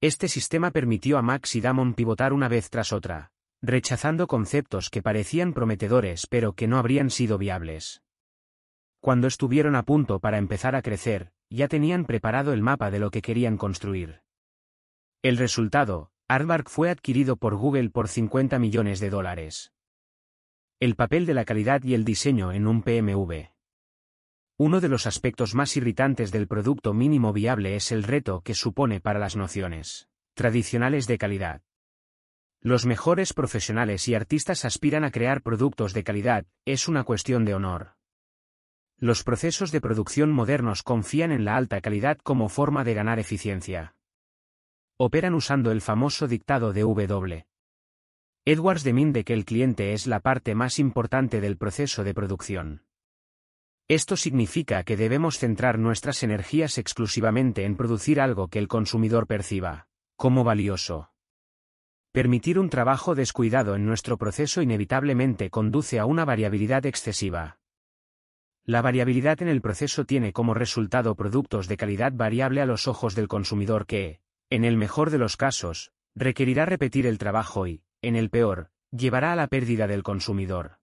Este 0.00 0.26
sistema 0.26 0.72
permitió 0.72 1.16
a 1.16 1.22
Max 1.22 1.54
y 1.54 1.60
Damon 1.60 1.94
pivotar 1.94 2.32
una 2.32 2.48
vez 2.48 2.70
tras 2.70 2.92
otra, 2.92 3.30
rechazando 3.62 4.26
conceptos 4.26 4.90
que 4.90 5.00
parecían 5.00 5.52
prometedores 5.52 6.26
pero 6.26 6.54
que 6.54 6.66
no 6.66 6.76
habrían 6.76 7.08
sido 7.08 7.38
viables. 7.38 8.02
Cuando 9.06 9.28
estuvieron 9.28 9.76
a 9.76 9.84
punto 9.84 10.18
para 10.18 10.36
empezar 10.36 10.74
a 10.74 10.82
crecer, 10.82 11.30
ya 11.48 11.68
tenían 11.68 12.06
preparado 12.06 12.52
el 12.52 12.60
mapa 12.60 12.90
de 12.90 12.98
lo 12.98 13.12
que 13.12 13.22
querían 13.22 13.56
construir. 13.56 14.22
El 15.22 15.36
resultado, 15.36 16.10
Artbark 16.26 16.68
fue 16.68 16.90
adquirido 16.90 17.36
por 17.36 17.54
Google 17.54 17.90
por 17.90 18.08
50 18.08 18.58
millones 18.58 18.98
de 18.98 19.10
dólares. 19.10 19.72
El 20.80 20.96
papel 20.96 21.24
de 21.24 21.34
la 21.34 21.44
calidad 21.44 21.84
y 21.84 21.94
el 21.94 22.04
diseño 22.04 22.50
en 22.50 22.66
un 22.66 22.82
PMV. 22.82 23.52
Uno 24.58 24.80
de 24.80 24.88
los 24.88 25.06
aspectos 25.06 25.54
más 25.54 25.76
irritantes 25.76 26.32
del 26.32 26.48
producto 26.48 26.92
mínimo 26.92 27.32
viable 27.32 27.76
es 27.76 27.92
el 27.92 28.02
reto 28.02 28.40
que 28.40 28.54
supone 28.54 28.98
para 29.00 29.20
las 29.20 29.36
nociones 29.36 30.08
tradicionales 30.34 31.06
de 31.06 31.16
calidad. 31.16 31.62
Los 32.60 32.86
mejores 32.86 33.34
profesionales 33.34 34.08
y 34.08 34.16
artistas 34.16 34.64
aspiran 34.64 35.04
a 35.04 35.12
crear 35.12 35.42
productos 35.42 35.92
de 35.92 36.02
calidad, 36.02 36.44
es 36.64 36.88
una 36.88 37.04
cuestión 37.04 37.44
de 37.44 37.54
honor. 37.54 37.95
Los 38.98 39.24
procesos 39.24 39.72
de 39.72 39.82
producción 39.82 40.32
modernos 40.32 40.82
confían 40.82 41.30
en 41.30 41.44
la 41.44 41.56
alta 41.56 41.82
calidad 41.82 42.16
como 42.16 42.48
forma 42.48 42.82
de 42.82 42.94
ganar 42.94 43.18
eficiencia. 43.18 43.94
Operan 44.96 45.34
usando 45.34 45.70
el 45.70 45.82
famoso 45.82 46.26
dictado 46.26 46.72
de 46.72 46.80
W. 46.80 47.46
Edwards 48.46 48.84
deminde 48.84 49.24
que 49.24 49.34
el 49.34 49.44
cliente 49.44 49.92
es 49.92 50.06
la 50.06 50.20
parte 50.20 50.54
más 50.54 50.78
importante 50.78 51.42
del 51.42 51.58
proceso 51.58 52.04
de 52.04 52.14
producción. 52.14 52.86
Esto 53.86 54.16
significa 54.16 54.82
que 54.82 54.96
debemos 54.96 55.38
centrar 55.38 55.78
nuestras 55.78 56.22
energías 56.22 56.78
exclusivamente 56.78 57.64
en 57.64 57.76
producir 57.76 58.18
algo 58.18 58.48
que 58.48 58.58
el 58.58 58.66
consumidor 58.66 59.26
perciba 59.26 59.88
como 60.16 60.42
valioso. 60.42 61.10
Permitir 62.12 62.58
un 62.58 62.70
trabajo 62.70 63.14
descuidado 63.14 63.74
en 63.74 63.84
nuestro 63.84 64.16
proceso 64.16 64.62
inevitablemente 64.62 65.50
conduce 65.50 65.98
a 65.98 66.06
una 66.06 66.24
variabilidad 66.24 66.86
excesiva. 66.86 67.58
La 68.68 68.82
variabilidad 68.82 69.40
en 69.42 69.48
el 69.48 69.62
proceso 69.62 70.04
tiene 70.04 70.32
como 70.32 70.52
resultado 70.52 71.14
productos 71.14 71.68
de 71.68 71.76
calidad 71.76 72.12
variable 72.12 72.60
a 72.60 72.66
los 72.66 72.88
ojos 72.88 73.14
del 73.14 73.28
consumidor 73.28 73.86
que, 73.86 74.18
en 74.50 74.64
el 74.64 74.76
mejor 74.76 75.10
de 75.10 75.18
los 75.18 75.36
casos, 75.36 75.92
requerirá 76.16 76.66
repetir 76.66 77.06
el 77.06 77.16
trabajo 77.16 77.68
y, 77.68 77.84
en 78.02 78.16
el 78.16 78.28
peor, 78.28 78.70
llevará 78.90 79.32
a 79.32 79.36
la 79.36 79.46
pérdida 79.46 79.86
del 79.86 80.02
consumidor. 80.02 80.78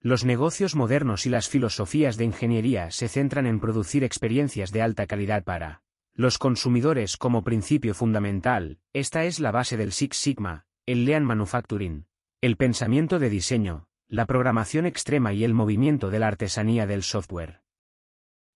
Los 0.00 0.26
negocios 0.26 0.76
modernos 0.76 1.24
y 1.24 1.30
las 1.30 1.48
filosofías 1.48 2.18
de 2.18 2.26
ingeniería 2.26 2.90
se 2.90 3.08
centran 3.08 3.46
en 3.46 3.60
producir 3.60 4.04
experiencias 4.04 4.70
de 4.70 4.82
alta 4.82 5.06
calidad 5.06 5.42
para 5.42 5.82
los 6.12 6.36
consumidores 6.36 7.16
como 7.16 7.42
principio 7.42 7.94
fundamental, 7.94 8.78
esta 8.92 9.24
es 9.24 9.40
la 9.40 9.50
base 9.50 9.78
del 9.78 9.92
Six 9.92 10.18
Sigma, 10.18 10.66
el 10.84 11.06
Lean 11.06 11.24
Manufacturing, 11.24 12.06
el 12.42 12.58
pensamiento 12.58 13.18
de 13.18 13.30
diseño, 13.30 13.88
la 14.08 14.26
programación 14.26 14.86
extrema 14.86 15.32
y 15.32 15.44
el 15.44 15.54
movimiento 15.54 16.10
de 16.10 16.18
la 16.18 16.28
artesanía 16.28 16.86
del 16.86 17.02
software. 17.02 17.62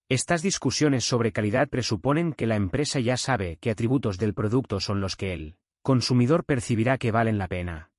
Estas 0.08 0.42
discusiones 0.42 1.04
sobre 1.04 1.32
calidad 1.32 1.68
presuponen 1.68 2.32
que 2.32 2.46
la 2.46 2.56
empresa 2.56 3.00
ya 3.00 3.16
sabe 3.16 3.58
qué 3.60 3.70
atributos 3.70 4.18
del 4.18 4.34
producto 4.34 4.80
son 4.80 5.00
los 5.00 5.16
que 5.16 5.34
él 5.34 5.58
consumidor 5.88 6.44
percibirá 6.44 6.98
que 6.98 7.10
valen 7.10 7.38
la 7.38 7.48
pena. 7.48 7.92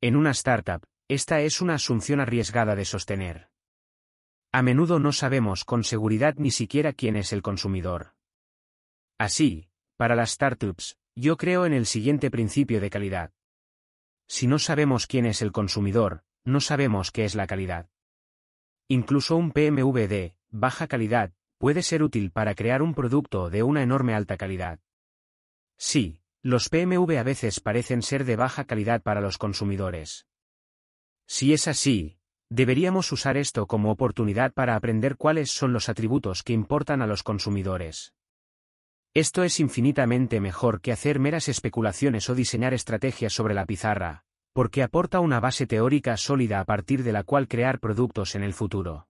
En 0.00 0.16
una 0.16 0.30
startup, 0.30 0.82
esta 1.08 1.42
es 1.42 1.60
una 1.60 1.74
asunción 1.74 2.20
arriesgada 2.20 2.74
de 2.74 2.86
sostener. 2.86 3.50
A 4.50 4.62
menudo 4.62 4.98
no 4.98 5.12
sabemos 5.12 5.64
con 5.64 5.84
seguridad 5.84 6.36
ni 6.38 6.50
siquiera 6.50 6.94
quién 6.94 7.16
es 7.16 7.34
el 7.34 7.42
consumidor. 7.42 8.14
Así, 9.18 9.68
para 9.98 10.14
las 10.14 10.30
startups, 10.30 10.96
yo 11.14 11.36
creo 11.36 11.66
en 11.66 11.74
el 11.74 11.84
siguiente 11.84 12.30
principio 12.30 12.80
de 12.80 12.88
calidad. 12.88 13.32
Si 14.26 14.46
no 14.46 14.58
sabemos 14.58 15.06
quién 15.06 15.26
es 15.26 15.42
el 15.42 15.52
consumidor, 15.52 16.24
no 16.46 16.60
sabemos 16.60 17.10
qué 17.10 17.24
es 17.24 17.34
la 17.34 17.46
calidad. 17.46 17.90
Incluso 18.88 19.36
un 19.36 19.50
PMV 19.50 20.08
de 20.08 20.36
baja 20.48 20.86
calidad 20.86 21.32
puede 21.58 21.82
ser 21.82 22.02
útil 22.02 22.30
para 22.30 22.54
crear 22.54 22.82
un 22.82 22.94
producto 22.94 23.50
de 23.50 23.62
una 23.62 23.82
enorme 23.82 24.14
alta 24.14 24.36
calidad. 24.36 24.78
Sí, 25.76 26.22
los 26.42 26.68
PMV 26.68 27.18
a 27.18 27.24
veces 27.24 27.58
parecen 27.58 28.02
ser 28.02 28.24
de 28.24 28.36
baja 28.36 28.64
calidad 28.64 29.02
para 29.02 29.20
los 29.20 29.38
consumidores. 29.38 30.26
Si 31.26 31.52
es 31.52 31.66
así, 31.66 32.18
deberíamos 32.48 33.10
usar 33.10 33.36
esto 33.36 33.66
como 33.66 33.90
oportunidad 33.90 34.52
para 34.52 34.76
aprender 34.76 35.16
cuáles 35.16 35.50
son 35.50 35.72
los 35.72 35.88
atributos 35.88 36.44
que 36.44 36.52
importan 36.52 37.02
a 37.02 37.08
los 37.08 37.24
consumidores. 37.24 38.14
Esto 39.14 39.42
es 39.42 39.58
infinitamente 39.58 40.40
mejor 40.40 40.80
que 40.80 40.92
hacer 40.92 41.18
meras 41.18 41.48
especulaciones 41.48 42.30
o 42.30 42.36
diseñar 42.36 42.74
estrategias 42.74 43.32
sobre 43.32 43.54
la 43.54 43.66
pizarra, 43.66 44.25
porque 44.56 44.82
aporta 44.82 45.20
una 45.20 45.38
base 45.38 45.66
teórica 45.66 46.16
sólida 46.16 46.60
a 46.60 46.64
partir 46.64 47.02
de 47.02 47.12
la 47.12 47.24
cual 47.24 47.46
crear 47.46 47.78
productos 47.78 48.34
en 48.36 48.42
el 48.42 48.54
futuro. 48.54 49.06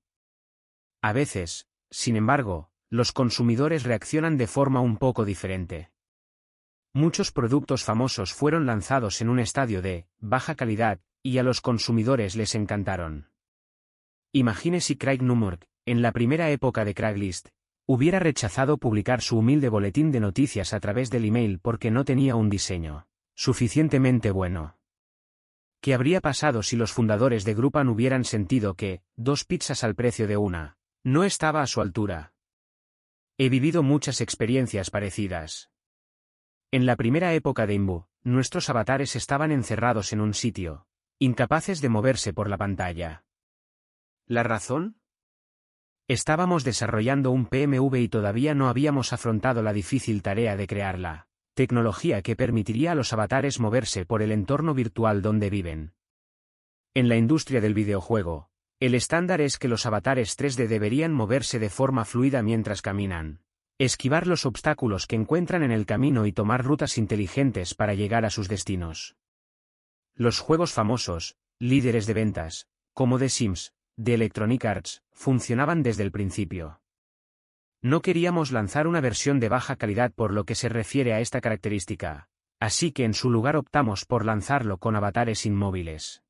A 1.00 1.12
veces, 1.12 1.68
sin 1.88 2.16
embargo, 2.16 2.72
los 2.90 3.12
consumidores 3.12 3.84
reaccionan 3.84 4.38
de 4.38 4.48
forma 4.48 4.80
un 4.80 4.96
poco 4.96 5.24
diferente. 5.24 5.92
Muchos 6.92 7.30
productos 7.30 7.84
famosos 7.84 8.34
fueron 8.34 8.66
lanzados 8.66 9.20
en 9.20 9.28
un 9.28 9.38
estadio 9.38 9.82
de 9.82 10.08
baja 10.18 10.56
calidad, 10.56 10.98
y 11.22 11.38
a 11.38 11.44
los 11.44 11.60
consumidores 11.60 12.34
les 12.34 12.56
encantaron. 12.56 13.30
Imagine 14.32 14.80
si 14.80 14.96
Craig 14.96 15.22
Newmark, 15.22 15.68
en 15.84 16.02
la 16.02 16.10
primera 16.10 16.50
época 16.50 16.84
de 16.84 16.92
Craigslist, 16.92 17.50
hubiera 17.86 18.18
rechazado 18.18 18.78
publicar 18.78 19.20
su 19.20 19.38
humilde 19.38 19.68
boletín 19.68 20.10
de 20.10 20.18
noticias 20.18 20.72
a 20.72 20.80
través 20.80 21.08
del 21.08 21.24
email 21.24 21.60
porque 21.60 21.92
no 21.92 22.04
tenía 22.04 22.34
un 22.34 22.50
diseño 22.50 23.06
suficientemente 23.36 24.32
bueno. 24.32 24.76
¿Qué 25.86 25.94
habría 25.94 26.20
pasado 26.20 26.64
si 26.64 26.74
los 26.74 26.90
fundadores 26.90 27.44
de 27.44 27.54
Grupan 27.54 27.88
hubieran 27.88 28.24
sentido 28.24 28.74
que, 28.74 29.02
dos 29.14 29.44
pizzas 29.44 29.84
al 29.84 29.94
precio 29.94 30.26
de 30.26 30.36
una, 30.36 30.78
no 31.04 31.22
estaba 31.22 31.62
a 31.62 31.68
su 31.68 31.80
altura? 31.80 32.32
He 33.38 33.48
vivido 33.48 33.84
muchas 33.84 34.20
experiencias 34.20 34.90
parecidas. 34.90 35.70
En 36.72 36.86
la 36.86 36.96
primera 36.96 37.34
época 37.34 37.68
de 37.68 37.74
Imbu, 37.74 38.06
nuestros 38.24 38.68
avatares 38.68 39.14
estaban 39.14 39.52
encerrados 39.52 40.12
en 40.12 40.20
un 40.20 40.34
sitio, 40.34 40.88
incapaces 41.20 41.80
de 41.80 41.88
moverse 41.88 42.32
por 42.32 42.50
la 42.50 42.58
pantalla. 42.58 43.24
¿La 44.26 44.42
razón? 44.42 44.96
Estábamos 46.08 46.64
desarrollando 46.64 47.30
un 47.30 47.46
PMV 47.46 47.94
y 47.94 48.08
todavía 48.08 48.56
no 48.56 48.68
habíamos 48.68 49.12
afrontado 49.12 49.62
la 49.62 49.72
difícil 49.72 50.20
tarea 50.22 50.56
de 50.56 50.66
crearla 50.66 51.28
tecnología 51.56 52.20
que 52.20 52.36
permitiría 52.36 52.92
a 52.92 52.94
los 52.94 53.14
avatares 53.14 53.60
moverse 53.60 54.04
por 54.04 54.20
el 54.20 54.30
entorno 54.30 54.74
virtual 54.74 55.22
donde 55.22 55.48
viven. 55.48 55.94
En 56.92 57.08
la 57.08 57.16
industria 57.16 57.62
del 57.62 57.72
videojuego, 57.72 58.50
el 58.78 58.94
estándar 58.94 59.40
es 59.40 59.58
que 59.58 59.66
los 59.66 59.86
avatares 59.86 60.38
3D 60.38 60.68
deberían 60.68 61.14
moverse 61.14 61.58
de 61.58 61.70
forma 61.70 62.04
fluida 62.04 62.42
mientras 62.42 62.82
caminan, 62.82 63.40
esquivar 63.78 64.26
los 64.26 64.44
obstáculos 64.44 65.06
que 65.06 65.16
encuentran 65.16 65.62
en 65.62 65.72
el 65.72 65.86
camino 65.86 66.26
y 66.26 66.32
tomar 66.32 66.62
rutas 66.62 66.98
inteligentes 66.98 67.74
para 67.74 67.94
llegar 67.94 68.26
a 68.26 68.30
sus 68.30 68.48
destinos. 68.48 69.16
Los 70.14 70.40
juegos 70.40 70.74
famosos, 70.74 71.38
líderes 71.58 72.06
de 72.06 72.12
ventas, 72.12 72.68
como 72.92 73.18
The 73.18 73.30
Sims, 73.30 73.72
de 73.96 74.12
Electronic 74.12 74.62
Arts, 74.66 75.02
funcionaban 75.10 75.82
desde 75.82 76.02
el 76.02 76.12
principio. 76.12 76.82
No 77.86 78.02
queríamos 78.02 78.50
lanzar 78.50 78.88
una 78.88 79.00
versión 79.00 79.38
de 79.38 79.48
baja 79.48 79.76
calidad 79.76 80.12
por 80.12 80.32
lo 80.32 80.42
que 80.42 80.56
se 80.56 80.68
refiere 80.68 81.12
a 81.12 81.20
esta 81.20 81.40
característica, 81.40 82.28
así 82.58 82.90
que 82.90 83.04
en 83.04 83.14
su 83.14 83.30
lugar 83.30 83.54
optamos 83.54 84.04
por 84.04 84.24
lanzarlo 84.24 84.78
con 84.78 84.96
avatares 84.96 85.46
inmóviles. 85.46 86.24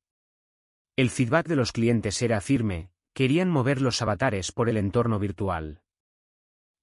El 0.95 1.09
feedback 1.09 1.47
de 1.47 1.55
los 1.55 1.71
clientes 1.71 2.21
era 2.21 2.41
firme, 2.41 2.91
querían 3.15 3.49
mover 3.49 3.81
los 3.81 4.03
avatares 4.03 4.51
por 4.51 4.69
el 4.69 4.77
entorno 4.77 5.17
virtual. 5.17 5.81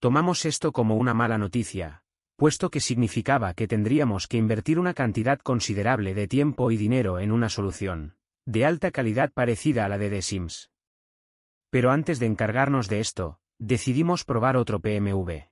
Tomamos 0.00 0.44
esto 0.44 0.72
como 0.72 0.96
una 0.96 1.14
mala 1.14 1.38
noticia, 1.38 2.02
puesto 2.34 2.68
que 2.68 2.80
significaba 2.80 3.54
que 3.54 3.68
tendríamos 3.68 4.26
que 4.26 4.38
invertir 4.38 4.80
una 4.80 4.92
cantidad 4.92 5.38
considerable 5.38 6.14
de 6.14 6.26
tiempo 6.26 6.72
y 6.72 6.76
dinero 6.76 7.20
en 7.20 7.30
una 7.30 7.48
solución, 7.48 8.16
de 8.44 8.64
alta 8.66 8.90
calidad 8.90 9.30
parecida 9.32 9.84
a 9.84 9.88
la 9.88 9.98
de 9.98 10.10
The 10.10 10.22
Sims. 10.22 10.72
Pero 11.70 11.92
antes 11.92 12.18
de 12.18 12.26
encargarnos 12.26 12.88
de 12.88 12.98
esto, 12.98 13.38
Decidimos 13.58 14.24
probar 14.24 14.56
otro 14.56 14.80
PMV. 14.80 15.48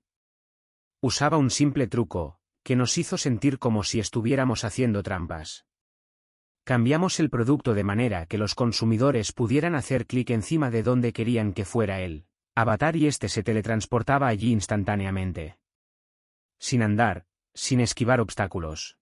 Usaba 1.00 1.36
un 1.36 1.50
simple 1.50 1.86
truco, 1.86 2.40
que 2.64 2.74
nos 2.74 2.98
hizo 2.98 3.16
sentir 3.16 3.58
como 3.58 3.84
si 3.84 4.00
estuviéramos 4.00 4.64
haciendo 4.64 5.02
trampas. 5.02 5.66
Cambiamos 6.64 7.20
el 7.20 7.30
producto 7.30 7.74
de 7.74 7.84
manera 7.84 8.26
que 8.26 8.38
los 8.38 8.54
consumidores 8.54 9.32
pudieran 9.32 9.74
hacer 9.74 10.06
clic 10.06 10.30
encima 10.30 10.70
de 10.70 10.82
donde 10.82 11.12
querían 11.12 11.52
que 11.52 11.64
fuera 11.64 12.00
el 12.00 12.26
avatar 12.54 12.96
y 12.96 13.06
este 13.06 13.28
se 13.28 13.42
teletransportaba 13.42 14.28
allí 14.28 14.52
instantáneamente. 14.52 15.58
Sin 16.58 16.82
andar, 16.82 17.26
sin 17.54 17.80
esquivar 17.80 18.20
obstáculos. 18.20 18.98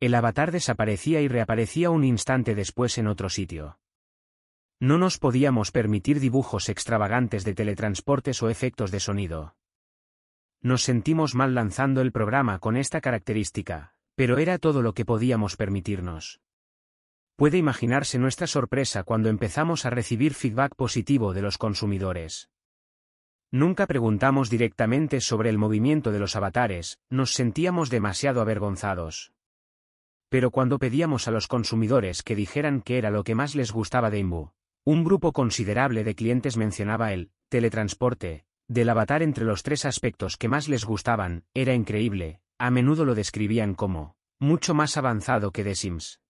El 0.00 0.14
avatar 0.14 0.52
desaparecía 0.52 1.20
y 1.20 1.28
reaparecía 1.28 1.90
un 1.90 2.04
instante 2.04 2.54
después 2.54 2.98
en 2.98 3.06
otro 3.06 3.28
sitio. 3.28 3.78
No 4.80 4.98
nos 4.98 5.18
podíamos 5.18 5.72
permitir 5.72 6.20
dibujos 6.20 6.68
extravagantes 6.68 7.44
de 7.44 7.54
teletransportes 7.54 8.42
o 8.42 8.50
efectos 8.50 8.90
de 8.90 9.00
sonido. 9.00 9.56
Nos 10.60 10.82
sentimos 10.82 11.34
mal 11.34 11.54
lanzando 11.54 12.02
el 12.02 12.12
programa 12.12 12.58
con 12.58 12.76
esta 12.76 13.00
característica, 13.00 13.94
pero 14.16 14.36
era 14.36 14.58
todo 14.58 14.82
lo 14.82 14.92
que 14.92 15.06
podíamos 15.06 15.56
permitirnos. 15.56 16.40
Puede 17.36 17.56
imaginarse 17.56 18.18
nuestra 18.18 18.46
sorpresa 18.46 19.02
cuando 19.02 19.30
empezamos 19.30 19.86
a 19.86 19.90
recibir 19.90 20.34
feedback 20.34 20.74
positivo 20.74 21.32
de 21.32 21.40
los 21.40 21.56
consumidores. 21.56 22.50
Nunca 23.50 23.86
preguntamos 23.86 24.50
directamente 24.50 25.22
sobre 25.22 25.48
el 25.48 25.56
movimiento 25.56 26.12
de 26.12 26.18
los 26.18 26.36
avatares, 26.36 26.98
nos 27.08 27.32
sentíamos 27.32 27.88
demasiado 27.88 28.42
avergonzados. 28.42 29.32
Pero 30.28 30.50
cuando 30.50 30.78
pedíamos 30.78 31.28
a 31.28 31.30
los 31.30 31.46
consumidores 31.46 32.22
que 32.22 32.36
dijeran 32.36 32.82
qué 32.82 32.98
era 32.98 33.10
lo 33.10 33.24
que 33.24 33.34
más 33.34 33.54
les 33.54 33.72
gustaba 33.72 34.10
de 34.10 34.18
Imbu, 34.18 34.50
un 34.86 35.02
grupo 35.02 35.32
considerable 35.32 36.04
de 36.04 36.14
clientes 36.14 36.56
mencionaba 36.56 37.12
el 37.12 37.32
teletransporte 37.48 38.44
del 38.68 38.88
avatar 38.88 39.20
entre 39.24 39.44
los 39.44 39.64
tres 39.64 39.84
aspectos 39.84 40.36
que 40.36 40.48
más 40.48 40.68
les 40.68 40.84
gustaban, 40.84 41.44
era 41.54 41.74
increíble, 41.74 42.40
a 42.56 42.70
menudo 42.70 43.04
lo 43.04 43.16
describían 43.16 43.74
como 43.74 44.14
mucho 44.38 44.74
más 44.74 44.96
avanzado 44.96 45.50
que 45.50 45.64
The 45.64 45.74
Sims. 45.74 46.20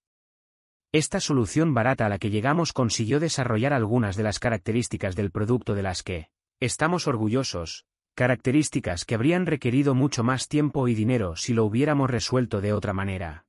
Esta 0.91 1.21
solución 1.21 1.75
barata 1.75 2.07
a 2.07 2.09
la 2.09 2.19
que 2.19 2.31
llegamos 2.31 2.73
consiguió 2.73 3.21
desarrollar 3.21 3.75
algunas 3.75 4.17
de 4.17 4.23
las 4.23 4.39
características 4.39 5.17
del 5.17 5.31
producto 5.31 5.75
de 5.75 5.83
las 5.83 6.03
que 6.03 6.31
estamos 6.59 7.07
orgullosos, 7.07 7.85
características 8.15 9.05
que 9.05 9.17
habrían 9.17 9.45
requerido 9.45 9.95
mucho 9.95 10.25
más 10.25 10.49
tiempo 10.49 10.89
y 10.89 10.95
dinero 10.95 11.37
si 11.37 11.53
lo 11.53 11.67
hubiéramos 11.67 12.11
resuelto 12.11 12.63
de 12.63 12.73
otra 12.73 12.95
manera. 12.95 13.45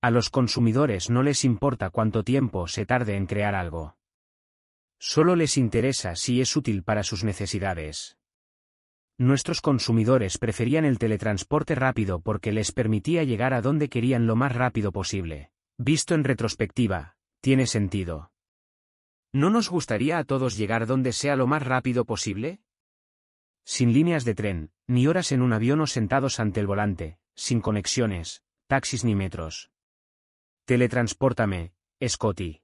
A 0.00 0.10
los 0.10 0.30
consumidores 0.30 1.10
no 1.10 1.22
les 1.22 1.44
importa 1.44 1.90
cuánto 1.90 2.24
tiempo 2.24 2.68
se 2.68 2.86
tarde 2.86 3.14
en 3.16 3.26
crear 3.26 3.54
algo. 3.54 3.97
Solo 4.98 5.36
les 5.36 5.56
interesa 5.56 6.16
si 6.16 6.40
es 6.40 6.56
útil 6.56 6.82
para 6.82 7.02
sus 7.02 7.24
necesidades. 7.24 8.18
Nuestros 9.16 9.60
consumidores 9.60 10.38
preferían 10.38 10.84
el 10.84 10.98
teletransporte 10.98 11.74
rápido 11.74 12.20
porque 12.20 12.52
les 12.52 12.72
permitía 12.72 13.24
llegar 13.24 13.52
a 13.52 13.60
donde 13.60 13.88
querían 13.88 14.26
lo 14.26 14.36
más 14.36 14.54
rápido 14.54 14.92
posible. 14.92 15.50
Visto 15.76 16.14
en 16.14 16.24
retrospectiva, 16.24 17.16
tiene 17.40 17.66
sentido. 17.66 18.32
¿No 19.32 19.50
nos 19.50 19.70
gustaría 19.70 20.18
a 20.18 20.24
todos 20.24 20.56
llegar 20.56 20.86
donde 20.86 21.12
sea 21.12 21.36
lo 21.36 21.46
más 21.46 21.64
rápido 21.64 22.04
posible? 22.04 22.60
Sin 23.64 23.92
líneas 23.92 24.24
de 24.24 24.34
tren, 24.34 24.70
ni 24.86 25.06
horas 25.06 25.32
en 25.32 25.42
un 25.42 25.52
avión 25.52 25.80
o 25.80 25.86
sentados 25.86 26.40
ante 26.40 26.60
el 26.60 26.66
volante, 26.66 27.18
sin 27.34 27.60
conexiones, 27.60 28.42
taxis 28.66 29.04
ni 29.04 29.14
metros. 29.14 29.70
Teletranspórtame, 30.64 31.72
Scotty. 32.06 32.62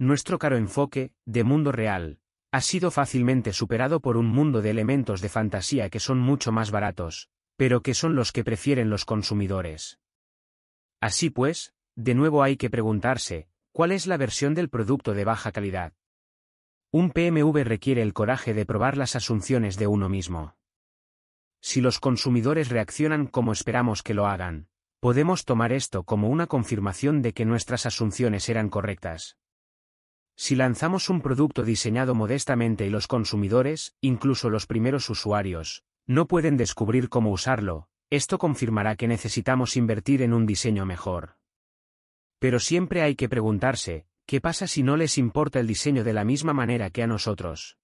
Nuestro 0.00 0.38
caro 0.38 0.56
enfoque, 0.56 1.12
de 1.26 1.44
mundo 1.44 1.72
real, 1.72 2.20
ha 2.52 2.62
sido 2.62 2.90
fácilmente 2.90 3.52
superado 3.52 4.00
por 4.00 4.16
un 4.16 4.28
mundo 4.28 4.62
de 4.62 4.70
elementos 4.70 5.20
de 5.20 5.28
fantasía 5.28 5.90
que 5.90 6.00
son 6.00 6.18
mucho 6.18 6.52
más 6.52 6.70
baratos, 6.70 7.28
pero 7.56 7.82
que 7.82 7.92
son 7.92 8.16
los 8.16 8.32
que 8.32 8.42
prefieren 8.42 8.88
los 8.88 9.04
consumidores. 9.04 10.00
Así 11.02 11.28
pues, 11.28 11.74
de 11.96 12.14
nuevo 12.14 12.42
hay 12.42 12.56
que 12.56 12.70
preguntarse, 12.70 13.50
¿cuál 13.72 13.92
es 13.92 14.06
la 14.06 14.16
versión 14.16 14.54
del 14.54 14.70
producto 14.70 15.12
de 15.12 15.26
baja 15.26 15.52
calidad? 15.52 15.92
Un 16.90 17.10
PMV 17.10 17.62
requiere 17.62 18.00
el 18.00 18.14
coraje 18.14 18.54
de 18.54 18.64
probar 18.64 18.96
las 18.96 19.16
asunciones 19.16 19.76
de 19.76 19.86
uno 19.86 20.08
mismo. 20.08 20.56
Si 21.60 21.82
los 21.82 22.00
consumidores 22.00 22.70
reaccionan 22.70 23.26
como 23.26 23.52
esperamos 23.52 24.02
que 24.02 24.14
lo 24.14 24.26
hagan, 24.26 24.70
podemos 25.00 25.44
tomar 25.44 25.72
esto 25.72 26.04
como 26.04 26.30
una 26.30 26.46
confirmación 26.46 27.20
de 27.20 27.34
que 27.34 27.44
nuestras 27.44 27.84
asunciones 27.84 28.48
eran 28.48 28.70
correctas. 28.70 29.36
Si 30.42 30.56
lanzamos 30.56 31.10
un 31.10 31.20
producto 31.20 31.64
diseñado 31.64 32.14
modestamente 32.14 32.86
y 32.86 32.88
los 32.88 33.06
consumidores, 33.06 33.94
incluso 34.00 34.48
los 34.48 34.66
primeros 34.66 35.10
usuarios, 35.10 35.84
no 36.06 36.26
pueden 36.26 36.56
descubrir 36.56 37.10
cómo 37.10 37.30
usarlo, 37.30 37.90
esto 38.08 38.38
confirmará 38.38 38.96
que 38.96 39.06
necesitamos 39.06 39.76
invertir 39.76 40.22
en 40.22 40.32
un 40.32 40.46
diseño 40.46 40.86
mejor. 40.86 41.36
Pero 42.38 42.58
siempre 42.58 43.02
hay 43.02 43.16
que 43.16 43.28
preguntarse, 43.28 44.06
¿qué 44.24 44.40
pasa 44.40 44.66
si 44.66 44.82
no 44.82 44.96
les 44.96 45.18
importa 45.18 45.60
el 45.60 45.66
diseño 45.66 46.04
de 46.04 46.14
la 46.14 46.24
misma 46.24 46.54
manera 46.54 46.88
que 46.88 47.02
a 47.02 47.06
nosotros? 47.06 47.76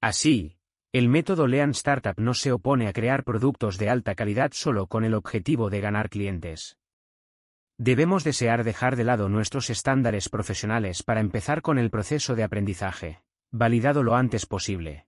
Así, 0.00 0.56
el 0.90 1.10
método 1.10 1.46
Lean 1.46 1.72
Startup 1.72 2.14
no 2.16 2.32
se 2.32 2.50
opone 2.50 2.88
a 2.88 2.94
crear 2.94 3.24
productos 3.24 3.76
de 3.76 3.90
alta 3.90 4.14
calidad 4.14 4.52
solo 4.54 4.86
con 4.86 5.04
el 5.04 5.12
objetivo 5.12 5.68
de 5.68 5.82
ganar 5.82 6.08
clientes. 6.08 6.77
Debemos 7.80 8.24
desear 8.24 8.64
dejar 8.64 8.96
de 8.96 9.04
lado 9.04 9.28
nuestros 9.28 9.70
estándares 9.70 10.28
profesionales 10.28 11.04
para 11.04 11.20
empezar 11.20 11.62
con 11.62 11.78
el 11.78 11.90
proceso 11.90 12.34
de 12.34 12.42
aprendizaje, 12.42 13.22
validado 13.52 14.02
lo 14.02 14.16
antes 14.16 14.46
posible. 14.46 15.06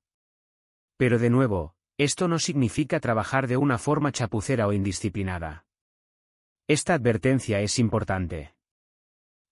Pero 0.96 1.18
de 1.18 1.30
nuevo, 1.30 1.74
esto 1.98 2.28
no 2.28 2.38
significa 2.38 3.00
trabajar 3.00 3.48
de 3.48 3.56
una 3.56 3.76
forma 3.76 4.12
chapucera 4.12 4.68
o 4.68 4.72
indisciplinada. 4.72 5.66
Esta 6.68 6.94
advertencia 6.94 7.60
es 7.60 7.80
importante. 7.80 8.54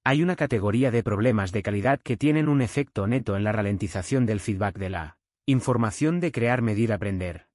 Hay 0.05 0.23
una 0.23 0.37
categoría 0.37 0.93
de 0.93 1.03
problemas 1.03 1.51
de 1.51 1.65
calidad 1.65 2.01
que 2.01 2.17
tienen 2.17 2.49
un 2.49 2.63
efecto 2.63 3.09
neto 3.09 3.37
en 3.37 3.43
la 3.43 3.51
ralentización 3.51 4.27
del 4.27 4.39
feedback 4.39 4.79
de 4.79 4.91
la 4.91 5.19
información 5.45 6.21
de 6.21 6.31
crear, 6.31 6.63
medir, 6.63 6.93
aprender. 6.93 7.49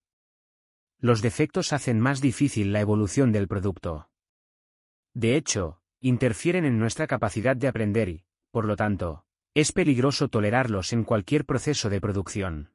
Los 1.00 1.22
defectos 1.22 1.72
hacen 1.72 2.01
más 2.01 2.19
difícil 2.19 2.74
la 2.74 2.82
evolución 2.82 3.32
del 3.32 3.48
producto. 3.48 4.09
De 5.14 5.35
hecho, 5.35 5.80
interfieren 6.00 6.66
en 6.66 6.80
nuestra 6.80 7.08
capacidad 7.08 7.56
de 7.56 7.67
aprender 7.67 8.09
y, 8.09 8.25
por 8.51 8.66
lo 8.66 8.75
tanto, 8.75 9.25
es 9.53 9.72
peligroso 9.72 10.27
tolerarlos 10.27 10.93
en 10.93 11.03
cualquier 11.03 11.45
proceso 11.45 11.90
de 11.90 12.01
producción. 12.01 12.72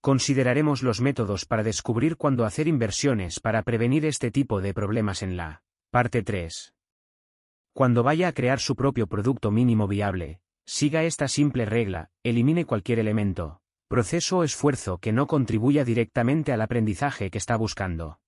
Consideraremos 0.00 0.82
los 0.82 1.00
métodos 1.00 1.44
para 1.44 1.62
descubrir 1.62 2.16
cuándo 2.16 2.44
hacer 2.44 2.68
inversiones 2.68 3.40
para 3.40 3.62
prevenir 3.62 4.04
este 4.04 4.30
tipo 4.30 4.60
de 4.60 4.74
problemas 4.74 5.22
en 5.22 5.36
la 5.36 5.62
parte 5.90 6.22
3. 6.22 6.74
Cuando 7.72 8.02
vaya 8.02 8.28
a 8.28 8.32
crear 8.32 8.60
su 8.60 8.74
propio 8.76 9.06
producto 9.06 9.50
mínimo 9.50 9.86
viable, 9.86 10.40
siga 10.66 11.04
esta 11.04 11.28
simple 11.28 11.64
regla, 11.64 12.10
elimine 12.24 12.64
cualquier 12.64 12.98
elemento, 12.98 13.60
proceso 13.88 14.38
o 14.38 14.44
esfuerzo 14.44 14.98
que 14.98 15.12
no 15.12 15.26
contribuya 15.26 15.84
directamente 15.84 16.52
al 16.52 16.60
aprendizaje 16.60 17.30
que 17.30 17.38
está 17.38 17.56
buscando. 17.56 18.20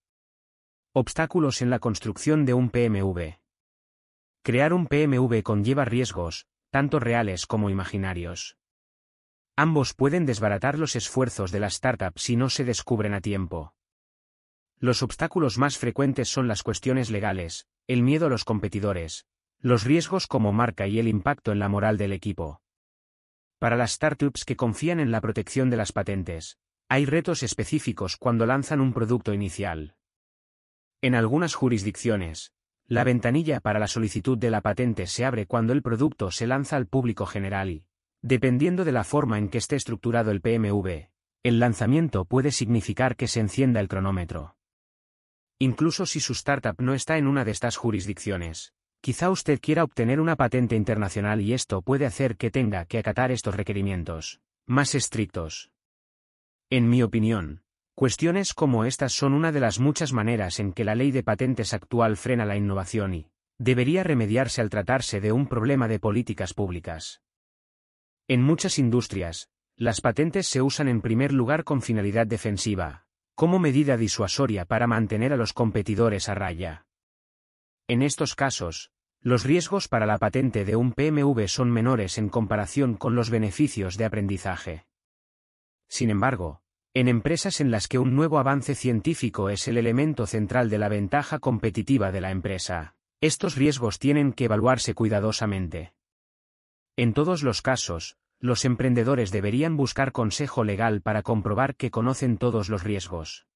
Obstáculos 0.92 1.62
en 1.62 1.70
la 1.70 1.78
construcción 1.78 2.44
de 2.44 2.52
un 2.52 2.68
PMV. 2.68 3.38
Crear 4.42 4.72
un 4.72 4.88
PMV 4.88 5.44
conlleva 5.44 5.84
riesgos, 5.84 6.48
tanto 6.70 6.98
reales 6.98 7.46
como 7.46 7.70
imaginarios. 7.70 8.58
Ambos 9.54 9.94
pueden 9.94 10.26
desbaratar 10.26 10.80
los 10.80 10.96
esfuerzos 10.96 11.52
de 11.52 11.60
la 11.60 11.68
startup 11.68 12.18
si 12.18 12.34
no 12.34 12.50
se 12.50 12.64
descubren 12.64 13.14
a 13.14 13.20
tiempo. 13.20 13.72
Los 14.80 15.04
obstáculos 15.04 15.58
más 15.58 15.78
frecuentes 15.78 16.28
son 16.28 16.48
las 16.48 16.64
cuestiones 16.64 17.08
legales, 17.08 17.68
el 17.86 18.02
miedo 18.02 18.26
a 18.26 18.30
los 18.30 18.44
competidores, 18.44 19.28
los 19.60 19.84
riesgos 19.84 20.26
como 20.26 20.52
marca 20.52 20.88
y 20.88 20.98
el 20.98 21.06
impacto 21.06 21.52
en 21.52 21.60
la 21.60 21.68
moral 21.68 21.98
del 21.98 22.12
equipo. 22.12 22.62
Para 23.60 23.76
las 23.76 23.92
startups 23.92 24.44
que 24.44 24.56
confían 24.56 24.98
en 24.98 25.12
la 25.12 25.20
protección 25.20 25.70
de 25.70 25.76
las 25.76 25.92
patentes, 25.92 26.58
hay 26.88 27.06
retos 27.06 27.44
específicos 27.44 28.16
cuando 28.16 28.44
lanzan 28.44 28.80
un 28.80 28.92
producto 28.92 29.32
inicial. 29.32 29.94
En 31.02 31.14
algunas 31.14 31.54
jurisdicciones, 31.54 32.52
la 32.86 33.04
ventanilla 33.04 33.60
para 33.60 33.78
la 33.78 33.88
solicitud 33.88 34.36
de 34.36 34.50
la 34.50 34.60
patente 34.60 35.06
se 35.06 35.24
abre 35.24 35.46
cuando 35.46 35.72
el 35.72 35.82
producto 35.82 36.30
se 36.30 36.46
lanza 36.46 36.76
al 36.76 36.86
público 36.86 37.26
general 37.26 37.70
y, 37.70 37.84
dependiendo 38.22 38.84
de 38.84 38.92
la 38.92 39.04
forma 39.04 39.38
en 39.38 39.48
que 39.48 39.58
esté 39.58 39.76
estructurado 39.76 40.30
el 40.30 40.40
PMV, 40.40 41.08
el 41.42 41.58
lanzamiento 41.58 42.24
puede 42.24 42.52
significar 42.52 43.16
que 43.16 43.28
se 43.28 43.40
encienda 43.40 43.80
el 43.80 43.88
cronómetro. 43.88 44.56
Incluso 45.58 46.06
si 46.06 46.20
su 46.20 46.32
startup 46.32 46.80
no 46.80 46.94
está 46.94 47.16
en 47.18 47.26
una 47.26 47.44
de 47.44 47.52
estas 47.52 47.76
jurisdicciones, 47.76 48.74
Quizá 49.02 49.30
usted 49.30 49.60
quiera 49.62 49.82
obtener 49.82 50.20
una 50.20 50.36
patente 50.36 50.76
internacional 50.76 51.40
y 51.40 51.54
esto 51.54 51.80
puede 51.80 52.04
hacer 52.04 52.36
que 52.36 52.50
tenga 52.50 52.84
que 52.84 52.98
acatar 52.98 53.30
estos 53.30 53.54
requerimientos 53.54 54.40
más 54.66 54.94
estrictos. 54.94 55.72
En 56.68 56.88
mi 56.88 57.02
opinión, 57.02 57.62
cuestiones 58.00 58.54
como 58.54 58.86
estas 58.86 59.12
son 59.12 59.34
una 59.34 59.52
de 59.52 59.60
las 59.60 59.78
muchas 59.78 60.14
maneras 60.14 60.58
en 60.58 60.72
que 60.72 60.84
la 60.84 60.94
ley 60.94 61.10
de 61.10 61.22
patentes 61.22 61.74
actual 61.74 62.16
frena 62.16 62.46
la 62.46 62.56
innovación 62.56 63.12
y 63.12 63.30
debería 63.58 64.02
remediarse 64.02 64.62
al 64.62 64.70
tratarse 64.70 65.20
de 65.20 65.32
un 65.32 65.46
problema 65.46 65.86
de 65.86 66.00
políticas 66.00 66.54
públicas. 66.54 67.20
En 68.26 68.40
muchas 68.40 68.78
industrias, 68.78 69.50
las 69.76 70.00
patentes 70.00 70.46
se 70.46 70.62
usan 70.62 70.88
en 70.88 71.02
primer 71.02 71.34
lugar 71.34 71.62
con 71.62 71.82
finalidad 71.82 72.26
defensiva, 72.26 73.04
como 73.34 73.58
medida 73.58 73.98
disuasoria 73.98 74.64
para 74.64 74.86
mantener 74.86 75.34
a 75.34 75.36
los 75.36 75.52
competidores 75.52 76.30
a 76.30 76.34
raya. 76.34 76.86
En 77.86 78.00
estos 78.00 78.34
casos, 78.34 78.92
los 79.20 79.44
riesgos 79.44 79.88
para 79.88 80.06
la 80.06 80.16
patente 80.16 80.64
de 80.64 80.74
un 80.74 80.94
PMV 80.94 81.46
son 81.48 81.70
menores 81.70 82.16
en 82.16 82.30
comparación 82.30 82.94
con 82.94 83.14
los 83.14 83.28
beneficios 83.28 83.98
de 83.98 84.06
aprendizaje. 84.06 84.86
Sin 85.86 86.08
embargo, 86.08 86.59
en 86.92 87.06
empresas 87.06 87.60
en 87.60 87.70
las 87.70 87.86
que 87.86 88.00
un 88.00 88.16
nuevo 88.16 88.38
avance 88.38 88.74
científico 88.74 89.48
es 89.48 89.68
el 89.68 89.78
elemento 89.78 90.26
central 90.26 90.70
de 90.70 90.78
la 90.78 90.88
ventaja 90.88 91.38
competitiva 91.38 92.10
de 92.10 92.20
la 92.20 92.32
empresa, 92.32 92.96
estos 93.20 93.54
riesgos 93.54 94.00
tienen 94.00 94.32
que 94.32 94.46
evaluarse 94.46 94.94
cuidadosamente. 94.94 95.92
En 96.96 97.14
todos 97.14 97.44
los 97.44 97.62
casos, 97.62 98.16
los 98.40 98.64
emprendedores 98.64 99.30
deberían 99.30 99.76
buscar 99.76 100.10
consejo 100.10 100.64
legal 100.64 101.00
para 101.00 101.22
comprobar 101.22 101.76
que 101.76 101.92
conocen 101.92 102.38
todos 102.38 102.68
los 102.68 102.82
riesgos. 102.82 103.46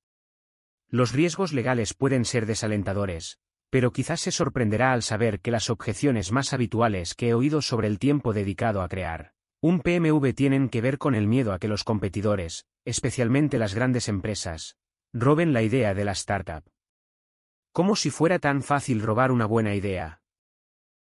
Los 0.89 1.13
riesgos 1.13 1.53
legales 1.53 1.93
pueden 1.95 2.25
ser 2.25 2.47
desalentadores, 2.47 3.41
pero 3.69 3.93
quizás 3.93 4.21
se 4.21 4.31
sorprenderá 4.31 4.93
al 4.93 5.03
saber 5.03 5.41
que 5.41 5.51
las 5.51 5.71
objeciones 5.71 6.31
más 6.31 6.53
habituales 6.53 7.15
que 7.15 7.31
he 7.31 7.35
oído 7.35 7.63
sobre 7.63 7.89
el 7.89 7.99
tiempo 7.99 8.33
dedicado 8.33 8.81
a 8.81 8.89
crear 8.89 9.34
un 9.67 9.81
PMV 9.81 10.35
tienen 10.35 10.69
que 10.69 10.83
ver 10.83 10.99
con 10.99 11.15
el 11.15 11.27
miedo 11.27 11.55
a 11.55 11.59
que 11.59 11.69
los 11.69 11.85
competidores, 11.85 12.67
especialmente 12.85 13.59
las 13.59 13.75
grandes 13.75 14.11
empresas, 14.11 14.77
roben 15.15 15.55
la 15.55 15.63
idea 15.63 15.95
de 15.95 16.05
la 16.05 16.13
startup. 16.13 16.65
Como 17.73 17.97
si 17.97 18.11
fuera 18.11 18.39
tan 18.39 18.63
fácil 18.63 19.01
robar 19.01 19.33
una 19.33 19.47
buena 19.47 19.75
idea. 19.75 20.21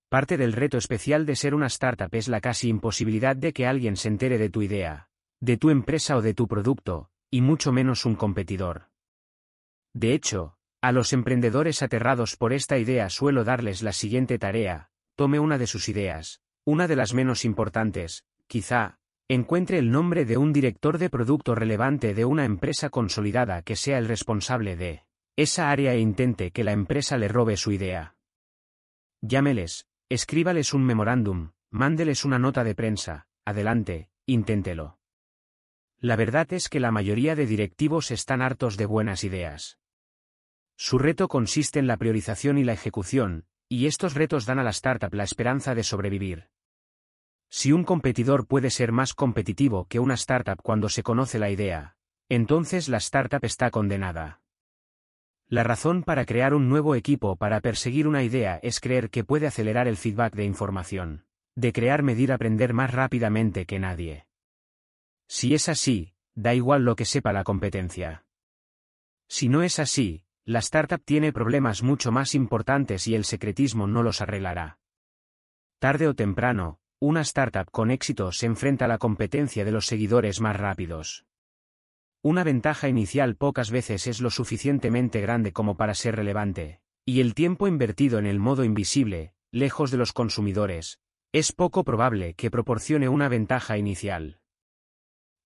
Parte 0.09 0.35
del 0.35 0.51
reto 0.51 0.77
especial 0.77 1.25
de 1.25 1.37
ser 1.37 1.55
una 1.55 1.67
startup 1.67 2.13
es 2.13 2.27
la 2.27 2.41
casi 2.41 2.67
imposibilidad 2.67 3.37
de 3.37 3.53
que 3.53 3.67
alguien 3.67 3.95
se 3.95 4.09
entere 4.09 4.37
de 4.37 4.49
tu 4.49 4.61
idea, 4.61 5.07
de 5.39 5.55
tu 5.55 5.69
empresa 5.69 6.17
o 6.17 6.21
de 6.21 6.33
tu 6.33 6.49
producto, 6.49 7.09
y 7.29 7.39
mucho 7.39 7.71
menos 7.71 8.05
un 8.05 8.15
competidor. 8.17 8.89
De 9.93 10.13
hecho, 10.13 10.57
a 10.81 10.91
los 10.91 11.13
emprendedores 11.13 11.81
aterrados 11.81 12.35
por 12.35 12.51
esta 12.51 12.77
idea 12.77 13.09
suelo 13.09 13.45
darles 13.45 13.81
la 13.81 13.93
siguiente 13.93 14.37
tarea, 14.37 14.89
tome 15.15 15.39
una 15.39 15.57
de 15.57 15.67
sus 15.67 15.87
ideas, 15.87 16.41
una 16.65 16.89
de 16.89 16.97
las 16.97 17.13
menos 17.13 17.45
importantes, 17.45 18.25
quizá, 18.51 18.97
encuentre 19.29 19.77
el 19.77 19.91
nombre 19.91 20.25
de 20.25 20.35
un 20.35 20.51
director 20.51 20.97
de 20.97 21.09
producto 21.09 21.55
relevante 21.55 22.13
de 22.13 22.25
una 22.25 22.43
empresa 22.43 22.89
consolidada 22.89 23.61
que 23.61 23.77
sea 23.77 23.97
el 23.97 24.09
responsable 24.09 24.75
de 24.75 25.05
esa 25.37 25.71
área 25.71 25.93
e 25.93 25.99
intente 25.99 26.51
que 26.51 26.65
la 26.65 26.73
empresa 26.73 27.17
le 27.17 27.29
robe 27.29 27.55
su 27.55 27.71
idea. 27.71 28.17
Llámeles, 29.21 29.87
escríbales 30.09 30.73
un 30.73 30.83
memorándum, 30.83 31.51
mándeles 31.69 32.25
una 32.25 32.39
nota 32.39 32.65
de 32.65 32.75
prensa, 32.75 33.25
adelante, 33.45 34.09
inténtelo. 34.25 34.99
La 36.01 36.17
verdad 36.17 36.51
es 36.51 36.67
que 36.67 36.81
la 36.81 36.91
mayoría 36.91 37.37
de 37.37 37.45
directivos 37.45 38.11
están 38.11 38.41
hartos 38.41 38.75
de 38.75 38.85
buenas 38.85 39.23
ideas. 39.23 39.79
Su 40.75 40.99
reto 40.99 41.29
consiste 41.29 41.79
en 41.79 41.87
la 41.87 41.95
priorización 41.95 42.57
y 42.57 42.65
la 42.65 42.73
ejecución, 42.73 43.45
y 43.69 43.85
estos 43.85 44.13
retos 44.13 44.45
dan 44.45 44.59
a 44.59 44.63
la 44.63 44.71
startup 44.71 45.13
la 45.13 45.23
esperanza 45.23 45.73
de 45.73 45.83
sobrevivir. 45.83 46.49
Si 47.53 47.73
un 47.73 47.83
competidor 47.83 48.47
puede 48.47 48.69
ser 48.69 48.93
más 48.93 49.13
competitivo 49.13 49.85
que 49.89 49.99
una 49.99 50.13
startup 50.13 50.61
cuando 50.63 50.87
se 50.87 51.03
conoce 51.03 51.37
la 51.37 51.49
idea, 51.49 51.97
entonces 52.29 52.87
la 52.87 52.95
startup 52.95 53.43
está 53.43 53.71
condenada. 53.71 54.41
La 55.49 55.65
razón 55.65 56.03
para 56.03 56.25
crear 56.25 56.53
un 56.53 56.69
nuevo 56.69 56.95
equipo 56.95 57.35
para 57.35 57.59
perseguir 57.59 58.07
una 58.07 58.23
idea 58.23 58.57
es 58.63 58.79
creer 58.79 59.09
que 59.09 59.25
puede 59.25 59.47
acelerar 59.47 59.89
el 59.89 59.97
feedback 59.97 60.33
de 60.33 60.45
información, 60.45 61.25
de 61.55 61.73
crear 61.73 62.03
medir 62.03 62.31
aprender 62.31 62.73
más 62.73 62.93
rápidamente 62.93 63.65
que 63.65 63.79
nadie. 63.79 64.27
Si 65.27 65.53
es 65.53 65.67
así, 65.67 66.13
da 66.33 66.53
igual 66.53 66.85
lo 66.85 66.95
que 66.95 67.03
sepa 67.03 67.33
la 67.33 67.43
competencia. 67.43 68.23
Si 69.27 69.49
no 69.49 69.61
es 69.61 69.77
así, 69.77 70.23
la 70.45 70.59
startup 70.59 71.03
tiene 71.03 71.33
problemas 71.33 71.83
mucho 71.83 72.13
más 72.13 72.33
importantes 72.33 73.09
y 73.09 73.15
el 73.15 73.25
secretismo 73.25 73.87
no 73.87 74.03
los 74.03 74.21
arreglará. 74.21 74.79
Tarde 75.79 76.07
o 76.07 76.13
temprano, 76.13 76.80
una 77.03 77.21
startup 77.21 77.71
con 77.71 77.89
éxito 77.89 78.31
se 78.31 78.45
enfrenta 78.45 78.85
a 78.85 78.87
la 78.87 78.99
competencia 78.99 79.65
de 79.65 79.71
los 79.71 79.87
seguidores 79.87 80.39
más 80.39 80.55
rápidos. 80.55 81.25
Una 82.21 82.43
ventaja 82.43 82.89
inicial 82.89 83.35
pocas 83.35 83.71
veces 83.71 84.05
es 84.05 84.21
lo 84.21 84.29
suficientemente 84.29 85.19
grande 85.19 85.51
como 85.51 85.75
para 85.75 85.95
ser 85.95 86.15
relevante, 86.15 86.79
y 87.03 87.21
el 87.21 87.33
tiempo 87.33 87.67
invertido 87.67 88.19
en 88.19 88.27
el 88.27 88.37
modo 88.37 88.63
invisible, 88.63 89.33
lejos 89.51 89.89
de 89.89 89.97
los 89.97 90.13
consumidores, 90.13 90.99
es 91.31 91.51
poco 91.53 91.83
probable 91.83 92.35
que 92.35 92.51
proporcione 92.51 93.09
una 93.09 93.29
ventaja 93.29 93.79
inicial. 93.79 94.39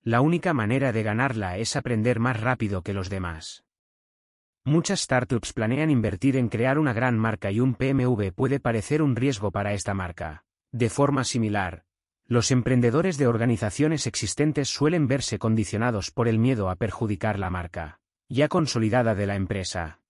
La 0.01 0.19
única 0.19 0.53
manera 0.53 0.91
de 0.91 1.03
ganarla 1.03 1.57
es 1.57 1.77
aprender 1.77 2.19
más 2.19 2.37
rápido 2.37 2.81
que 2.81 2.93
los 2.93 3.09
demás. 3.09 3.63
Muchas 4.65 4.99
startups 4.99 5.53
planean 5.53 5.89
invertir 5.89 6.35
en 6.35 6.49
crear 6.49 6.79
una 6.79 6.91
gran 6.91 7.17
marca 7.17 7.49
y 7.49 7.61
un 7.61 7.75
PMV 7.75 8.33
puede 8.33 8.59
parecer 8.59 9.01
un 9.01 9.15
riesgo 9.15 9.51
para 9.51 9.71
esta 9.71 9.93
marca. 9.93 10.44
De 10.71 10.89
forma 10.89 11.23
similar, 11.23 11.85
los 12.25 12.51
emprendedores 12.51 13.17
de 13.17 13.27
organizaciones 13.27 14.07
existentes 14.07 14.69
suelen 14.69 15.07
verse 15.07 15.39
condicionados 15.39 16.11
por 16.11 16.27
el 16.27 16.39
miedo 16.39 16.69
a 16.69 16.75
perjudicar 16.75 17.39
la 17.39 17.49
marca, 17.49 17.99
ya 18.29 18.47
consolidada 18.47 19.15
de 19.15 19.27
la 19.27 19.35
empresa. 19.35 20.01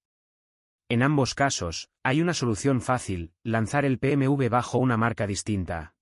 En 0.87 1.03
ambos 1.03 1.35
casos, 1.35 1.89
hay 2.03 2.21
una 2.21 2.33
solución 2.33 2.81
fácil, 2.81 3.33
lanzar 3.43 3.85
el 3.85 3.99
PMV 3.99 4.49
bajo 4.49 4.77
una 4.77 4.97
marca 4.97 5.27
distinta. 5.27 5.95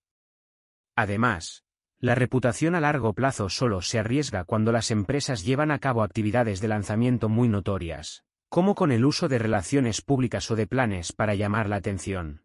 Además, 0.95 1.63
la 1.99 2.15
reputación 2.15 2.75
a 2.75 2.81
largo 2.81 3.13
plazo 3.13 3.49
solo 3.49 3.81
se 3.81 3.99
arriesga 3.99 4.43
cuando 4.43 4.71
las 4.71 4.91
empresas 4.91 5.43
llevan 5.43 5.71
a 5.71 5.79
cabo 5.79 6.03
actividades 6.03 6.59
de 6.59 6.67
lanzamiento 6.67 7.29
muy 7.29 7.47
notorias 7.47 8.23
como 8.53 8.75
con 8.75 8.91
el 8.91 9.03
uso 9.03 9.27
de 9.29 9.39
relaciones 9.39 10.03
públicas 10.03 10.51
o 10.51 10.55
de 10.55 10.67
planes 10.67 11.11
para 11.11 11.33
llamar 11.33 11.67
la 11.67 11.77
atención. 11.77 12.42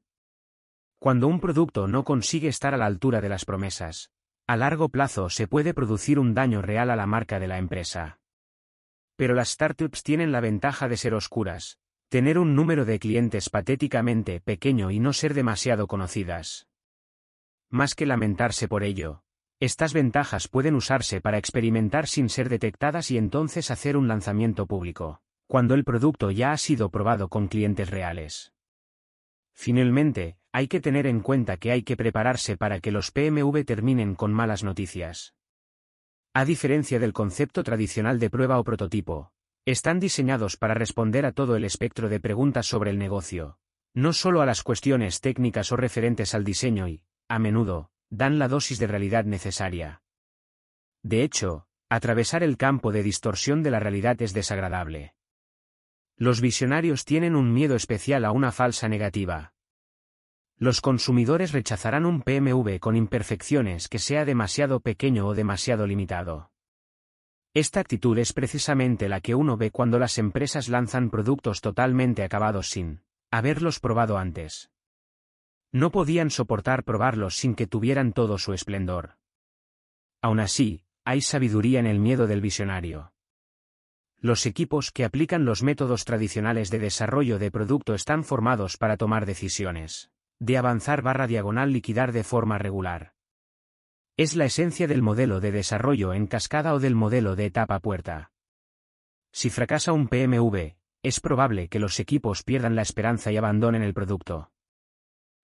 Cuando 0.98 1.28
un 1.28 1.40
producto 1.40 1.86
no 1.86 2.04
consigue 2.04 2.48
estar 2.48 2.74
a 2.74 2.76
la 2.76 2.86
altura 2.86 3.20
de 3.20 3.28
las 3.28 3.44
promesas, 3.44 4.10
a 4.46 4.56
largo 4.56 4.88
plazo 4.88 5.28
se 5.30 5.46
puede 5.46 5.74
producir 5.74 6.18
un 6.18 6.34
daño 6.34 6.60
real 6.62 6.90
a 6.90 6.96
la 6.96 7.06
marca 7.06 7.38
de 7.38 7.46
la 7.46 7.58
empresa. 7.58 8.20
Pero 9.16 9.34
las 9.34 9.50
startups 9.50 10.02
tienen 10.02 10.32
la 10.32 10.40
ventaja 10.40 10.88
de 10.88 10.96
ser 10.96 11.14
oscuras, 11.14 11.78
tener 12.08 12.38
un 12.38 12.56
número 12.56 12.84
de 12.84 12.98
clientes 12.98 13.50
patéticamente 13.50 14.40
pequeño 14.40 14.90
y 14.90 14.98
no 14.98 15.12
ser 15.12 15.34
demasiado 15.34 15.86
conocidas. 15.86 16.66
Más 17.70 17.94
que 17.94 18.06
lamentarse 18.06 18.66
por 18.66 18.82
ello, 18.82 19.22
estas 19.60 19.92
ventajas 19.92 20.48
pueden 20.48 20.74
usarse 20.74 21.20
para 21.20 21.38
experimentar 21.38 22.06
sin 22.06 22.28
ser 22.28 22.48
detectadas 22.48 23.10
y 23.10 23.18
entonces 23.18 23.70
hacer 23.70 23.96
un 23.96 24.08
lanzamiento 24.08 24.66
público 24.66 25.20
cuando 25.48 25.74
el 25.74 25.82
producto 25.82 26.30
ya 26.30 26.52
ha 26.52 26.58
sido 26.58 26.90
probado 26.90 27.28
con 27.28 27.48
clientes 27.48 27.88
reales. 27.88 28.52
Finalmente, 29.54 30.37
hay 30.52 30.68
que 30.68 30.80
tener 30.80 31.06
en 31.06 31.20
cuenta 31.20 31.56
que 31.56 31.72
hay 31.72 31.82
que 31.82 31.96
prepararse 31.96 32.56
para 32.56 32.80
que 32.80 32.90
los 32.90 33.10
PMV 33.10 33.64
terminen 33.64 34.14
con 34.14 34.32
malas 34.32 34.64
noticias. 34.64 35.34
A 36.34 36.44
diferencia 36.44 36.98
del 36.98 37.12
concepto 37.12 37.62
tradicional 37.62 38.18
de 38.18 38.30
prueba 38.30 38.58
o 38.58 38.64
prototipo, 38.64 39.32
están 39.64 40.00
diseñados 40.00 40.56
para 40.56 40.74
responder 40.74 41.26
a 41.26 41.32
todo 41.32 41.56
el 41.56 41.64
espectro 41.64 42.08
de 42.08 42.20
preguntas 42.20 42.66
sobre 42.66 42.90
el 42.90 42.98
negocio, 42.98 43.58
no 43.94 44.12
solo 44.12 44.40
a 44.40 44.46
las 44.46 44.62
cuestiones 44.62 45.20
técnicas 45.20 45.72
o 45.72 45.76
referentes 45.76 46.34
al 46.34 46.44
diseño 46.44 46.88
y, 46.88 47.02
a 47.28 47.38
menudo, 47.38 47.90
dan 48.08 48.38
la 48.38 48.48
dosis 48.48 48.78
de 48.78 48.86
realidad 48.86 49.24
necesaria. 49.24 50.02
De 51.02 51.22
hecho, 51.22 51.66
atravesar 51.90 52.42
el 52.42 52.56
campo 52.56 52.92
de 52.92 53.02
distorsión 53.02 53.62
de 53.62 53.70
la 53.70 53.80
realidad 53.80 54.20
es 54.22 54.32
desagradable. 54.32 55.14
Los 56.16 56.40
visionarios 56.40 57.04
tienen 57.04 57.36
un 57.36 57.52
miedo 57.52 57.76
especial 57.76 58.24
a 58.24 58.32
una 58.32 58.52
falsa 58.52 58.88
negativa. 58.88 59.52
Los 60.60 60.80
consumidores 60.80 61.52
rechazarán 61.52 62.04
un 62.04 62.22
PMV 62.22 62.80
con 62.80 62.96
imperfecciones 62.96 63.86
que 63.86 64.00
sea 64.00 64.24
demasiado 64.24 64.80
pequeño 64.80 65.28
o 65.28 65.34
demasiado 65.34 65.86
limitado. 65.86 66.50
Esta 67.54 67.78
actitud 67.78 68.18
es 68.18 68.32
precisamente 68.32 69.08
la 69.08 69.20
que 69.20 69.36
uno 69.36 69.56
ve 69.56 69.70
cuando 69.70 70.00
las 70.00 70.18
empresas 70.18 70.68
lanzan 70.68 71.10
productos 71.10 71.60
totalmente 71.60 72.24
acabados 72.24 72.70
sin 72.70 73.02
haberlos 73.30 73.78
probado 73.78 74.18
antes. 74.18 74.70
No 75.70 75.92
podían 75.92 76.30
soportar 76.30 76.82
probarlos 76.82 77.36
sin 77.36 77.54
que 77.54 77.68
tuvieran 77.68 78.12
todo 78.12 78.36
su 78.36 78.52
esplendor. 78.52 79.16
Aún 80.20 80.40
así, 80.40 80.82
hay 81.04 81.20
sabiduría 81.20 81.78
en 81.78 81.86
el 81.86 82.00
miedo 82.00 82.26
del 82.26 82.40
visionario. 82.40 83.12
Los 84.18 84.44
equipos 84.44 84.90
que 84.90 85.04
aplican 85.04 85.44
los 85.44 85.62
métodos 85.62 86.04
tradicionales 86.04 86.70
de 86.70 86.80
desarrollo 86.80 87.38
de 87.38 87.52
producto 87.52 87.94
están 87.94 88.24
formados 88.24 88.76
para 88.76 88.96
tomar 88.96 89.24
decisiones. 89.24 90.10
De 90.40 90.56
avanzar 90.56 91.02
barra 91.02 91.26
diagonal 91.26 91.72
liquidar 91.72 92.12
de 92.12 92.22
forma 92.22 92.58
regular. 92.58 93.14
Es 94.16 94.36
la 94.36 94.44
esencia 94.44 94.86
del 94.86 95.02
modelo 95.02 95.40
de 95.40 95.52
desarrollo 95.52 96.12
en 96.12 96.26
cascada 96.26 96.74
o 96.74 96.80
del 96.80 96.94
modelo 96.94 97.36
de 97.36 97.46
etapa 97.46 97.80
puerta. 97.80 98.32
Si 99.32 99.50
fracasa 99.50 99.92
un 99.92 100.08
PMV, 100.08 100.76
es 101.02 101.20
probable 101.20 101.68
que 101.68 101.78
los 101.78 102.00
equipos 102.00 102.42
pierdan 102.42 102.74
la 102.74 102.82
esperanza 102.82 103.30
y 103.30 103.36
abandonen 103.36 103.82
el 103.82 103.94
producto. 103.94 104.50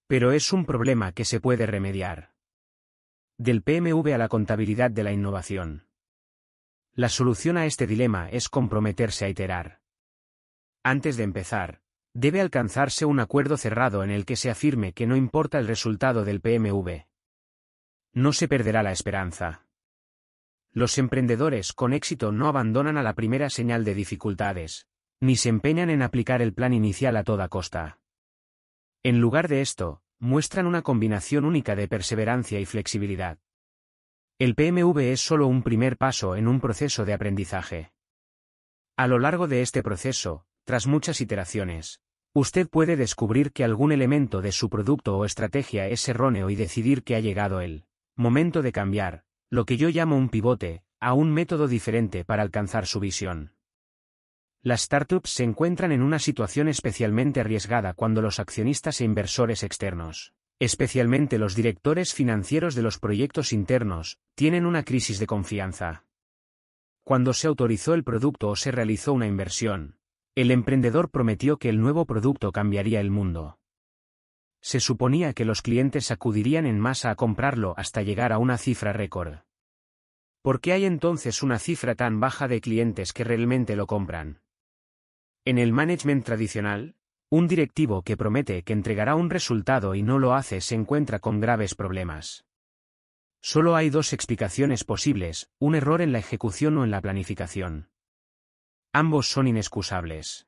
Pero 0.07 0.33
es 0.33 0.53
un 0.53 0.65
problema 0.65 1.13
que 1.13 1.25
se 1.25 1.41
puede 1.41 1.67
remediar. 1.67 2.35
Del 3.39 3.63
PMV 3.63 4.13
a 4.15 4.19
la 4.19 4.29
contabilidad 4.29 4.91
de 4.91 5.05
la 5.05 5.13
innovación. 5.13 5.87
La 6.93 7.09
solución 7.09 7.57
a 7.57 7.67
este 7.67 7.87
dilema 7.87 8.29
es 8.31 8.49
comprometerse 8.49 9.25
a 9.25 9.29
iterar. 9.29 9.81
Antes 10.85 11.17
de 11.17 11.25
empezar, 11.25 11.84
debe 12.15 12.41
alcanzarse 12.41 13.05
un 13.05 13.19
acuerdo 13.19 13.57
cerrado 13.57 14.05
en 14.05 14.11
el 14.11 14.25
que 14.25 14.37
se 14.37 14.49
afirme 14.49 14.93
que 14.93 15.07
no 15.07 15.17
importa 15.17 15.59
el 15.59 15.67
resultado 15.67 16.25
del 16.25 16.41
PMV. 16.41 17.07
No 18.13 18.33
se 18.33 18.47
perderá 18.47 18.85
la 18.85 18.93
esperanza. 18.93 19.67
Los 20.71 20.97
emprendedores 20.99 21.73
con 21.73 21.93
éxito 21.93 22.31
no 22.31 22.47
abandonan 22.47 22.97
a 22.97 23.03
la 23.03 23.15
primera 23.15 23.51
señal 23.51 23.85
de 23.85 23.95
dificultades, 23.95 24.87
ni 25.21 25.37
se 25.37 25.49
empeñan 25.49 25.91
en 25.91 26.03
aplicar 26.03 26.41
el 26.41 26.55
plan 26.55 26.73
inicial 26.73 27.17
a 27.17 27.25
toda 27.25 27.49
costa. 27.49 27.99
En 29.03 29.21
lugar 29.21 29.49
de 29.49 29.61
esto, 29.61 30.03
muestran 30.21 30.67
una 30.67 30.83
combinación 30.83 31.45
única 31.45 31.75
de 31.75 31.89
perseverancia 31.89 32.61
y 32.61 32.65
flexibilidad. 32.65 33.39
El 34.39 34.55
PMV 34.55 34.99
es 34.99 35.21
solo 35.21 35.47
un 35.47 35.63
primer 35.63 35.97
paso 35.97 36.37
en 36.37 36.49
un 36.49 36.61
proceso 36.61 37.05
de 37.05 37.13
aprendizaje. 37.13 37.93
A 38.97 39.09
lo 39.09 39.19
largo 39.19 39.49
de 39.49 39.63
este 39.63 39.83
proceso, 39.83 40.47
tras 40.65 40.87
muchas 40.87 41.21
iteraciones, 41.21 42.01
usted 42.35 42.69
puede 42.69 42.97
descubrir 42.97 43.53
que 43.53 43.63
algún 43.63 43.93
elemento 43.93 44.43
de 44.43 44.51
su 44.51 44.69
producto 44.69 45.17
o 45.17 45.25
estrategia 45.25 45.87
es 45.87 46.09
erróneo 46.09 46.51
y 46.51 46.57
decidir 46.57 47.05
que 47.05 47.15
ha 47.15 47.21
llegado 47.21 47.61
el 47.61 47.85
momento 48.17 48.61
de 48.61 48.73
cambiar, 48.73 49.23
lo 49.51 49.65
que 49.65 49.77
yo 49.77 49.89
llamo 49.89 50.17
un 50.17 50.29
pivote, 50.29 50.83
a 50.99 51.15
un 51.15 51.33
método 51.33 51.69
diferente 51.69 52.25
para 52.25 52.43
alcanzar 52.43 52.87
su 52.87 52.99
visión. 52.99 53.53
Las 54.63 54.83
startups 54.83 55.31
se 55.31 55.45
encuentran 55.45 55.93
en 55.93 56.03
una 56.03 56.19
situación 56.19 56.69
especialmente 56.69 57.41
arriesgada 57.41 57.95
cuando 57.95 58.21
los 58.21 58.41
accionistas 58.41 59.01
e 59.01 59.05
inversores 59.05 59.63
externos, 59.63 60.33
especialmente 60.59 61.39
los 61.39 61.55
directores 61.55 62.15
financieros 62.15 62.75
de 62.75 62.83
los 62.83 62.99
proyectos 62.99 63.53
internos, 63.53 64.19
tienen 64.35 64.67
una 64.67 64.83
crisis 64.83 65.21
de 65.21 65.27
confianza. 65.27 66.05
Cuando 67.05 67.33
se 67.33 67.47
autorizó 67.47 67.95
el 67.95 68.03
producto 68.03 68.49
o 68.49 68.57
se 68.57 68.73
realizó 68.73 69.13
una 69.13 69.27
inversión, 69.27 69.99
el 70.37 70.51
emprendedor 70.51 71.11
prometió 71.11 71.59
que 71.59 71.69
el 71.69 71.81
nuevo 71.81 72.07
producto 72.07 72.51
cambiaría 72.51 73.01
el 73.01 73.11
mundo. 73.11 73.59
Se 74.61 74.81
suponía 74.81 75.33
que 75.33 75.45
los 75.45 75.63
clientes 75.63 76.11
acudirían 76.11 76.67
en 76.67 76.81
masa 76.81 77.11
a 77.11 77.15
comprarlo 77.15 77.75
hasta 77.77 78.03
llegar 78.03 78.33
a 78.33 78.39
una 78.39 78.59
cifra 78.59 78.93
récord. 78.93 79.41
¿Por 80.43 80.61
qué 80.61 80.73
hay 80.73 80.87
entonces 80.87 81.43
una 81.43 81.59
cifra 81.59 81.95
tan 81.95 82.19
baja 82.19 82.49
de 82.49 82.61
clientes 82.61 83.13
que 83.13 83.23
realmente 83.23 83.77
lo 83.77 83.87
compran? 83.87 84.41
En 85.45 85.59
el 85.59 85.73
management 85.73 86.25
tradicional, 86.25 86.97
un 87.31 87.47
directivo 87.47 88.03
que 88.03 88.17
promete 88.17 88.63
que 88.63 88.73
entregará 88.73 89.15
un 89.15 89.31
resultado 89.31 89.95
y 89.95 90.03
no 90.03 90.19
lo 90.19 90.35
hace 90.35 90.61
se 90.61 90.75
encuentra 90.75 91.21
con 91.21 91.41
graves 91.41 91.75
problemas. 91.75 92.45
Solo 93.41 93.77
hay 93.77 93.91
dos 93.91 94.13
explicaciones 94.13 94.85
posibles, 94.85 95.51
un 95.59 95.75
error 95.75 96.01
en 96.01 96.13
la 96.13 96.19
ejecución 96.19 96.79
o 96.79 96.85
en 96.85 96.91
la 96.91 97.01
planificación. 97.01 97.89
Ambos 98.97 99.27
son 99.27 99.49
inexcusables. 99.49 100.47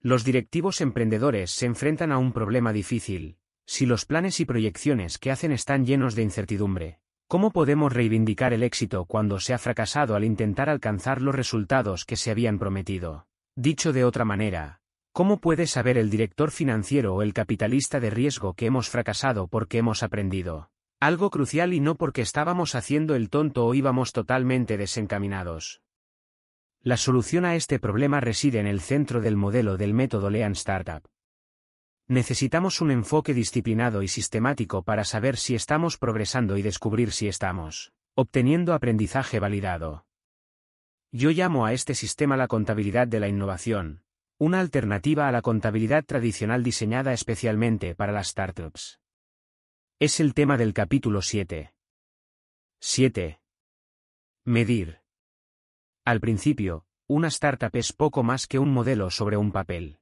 Los 0.00 0.24
directivos 0.24 0.80
emprendedores 0.80 1.52
se 1.52 1.66
enfrentan 1.66 2.10
a 2.10 2.18
un 2.18 2.32
problema 2.32 2.72
difícil, 2.72 3.38
si 3.64 3.86
los 3.86 4.04
planes 4.04 4.40
y 4.40 4.44
proyecciones 4.44 5.16
que 5.18 5.30
hacen 5.30 5.52
están 5.52 5.86
llenos 5.86 6.16
de 6.16 6.22
incertidumbre. 6.22 6.98
¿Cómo 7.28 7.52
podemos 7.52 7.92
reivindicar 7.92 8.52
el 8.52 8.64
éxito 8.64 9.04
cuando 9.04 9.38
se 9.38 9.54
ha 9.54 9.58
fracasado 9.58 10.16
al 10.16 10.24
intentar 10.24 10.68
alcanzar 10.68 11.22
los 11.22 11.36
resultados 11.36 12.04
que 12.04 12.16
se 12.16 12.32
habían 12.32 12.58
prometido? 12.58 13.28
Dicho 13.54 13.92
de 13.92 14.04
otra 14.04 14.24
manera, 14.24 14.80
¿cómo 15.12 15.40
puede 15.40 15.68
saber 15.68 15.98
el 15.98 16.10
director 16.10 16.50
financiero 16.50 17.14
o 17.14 17.22
el 17.22 17.32
capitalista 17.32 18.00
de 18.00 18.10
riesgo 18.10 18.54
que 18.54 18.66
hemos 18.66 18.88
fracasado 18.88 19.46
porque 19.46 19.78
hemos 19.78 20.02
aprendido? 20.02 20.72
Algo 20.98 21.30
crucial 21.30 21.74
y 21.74 21.78
no 21.78 21.94
porque 21.94 22.22
estábamos 22.22 22.74
haciendo 22.74 23.14
el 23.14 23.30
tonto 23.30 23.66
o 23.66 23.74
íbamos 23.74 24.12
totalmente 24.12 24.76
desencaminados. 24.76 25.85
La 26.86 26.96
solución 26.96 27.44
a 27.44 27.56
este 27.56 27.80
problema 27.80 28.20
reside 28.20 28.60
en 28.60 28.68
el 28.68 28.80
centro 28.80 29.20
del 29.20 29.34
modelo 29.34 29.76
del 29.76 29.92
método 29.92 30.30
Lean 30.30 30.52
Startup. 30.52 31.04
Necesitamos 32.06 32.80
un 32.80 32.92
enfoque 32.92 33.34
disciplinado 33.34 34.04
y 34.04 34.06
sistemático 34.06 34.84
para 34.84 35.02
saber 35.02 35.36
si 35.36 35.56
estamos 35.56 35.98
progresando 35.98 36.56
y 36.56 36.62
descubrir 36.62 37.10
si 37.10 37.26
estamos 37.26 37.92
obteniendo 38.14 38.72
aprendizaje 38.72 39.40
validado. 39.40 40.06
Yo 41.10 41.30
llamo 41.30 41.66
a 41.66 41.72
este 41.72 41.96
sistema 41.96 42.36
la 42.36 42.46
contabilidad 42.46 43.08
de 43.08 43.18
la 43.18 43.26
innovación, 43.26 44.04
una 44.38 44.60
alternativa 44.60 45.26
a 45.26 45.32
la 45.32 45.42
contabilidad 45.42 46.04
tradicional 46.04 46.62
diseñada 46.62 47.12
especialmente 47.12 47.96
para 47.96 48.12
las 48.12 48.28
startups. 48.28 49.00
Es 49.98 50.20
el 50.20 50.34
tema 50.34 50.56
del 50.56 50.72
capítulo 50.72 51.20
7. 51.20 51.74
7. 52.78 53.40
Medir. 54.44 55.05
Al 56.06 56.20
principio, 56.20 56.84
una 57.08 57.26
startup 57.26 57.74
es 57.74 57.92
poco 57.92 58.22
más 58.22 58.46
que 58.46 58.60
un 58.60 58.72
modelo 58.72 59.10
sobre 59.10 59.36
un 59.36 59.50
papel. 59.50 59.98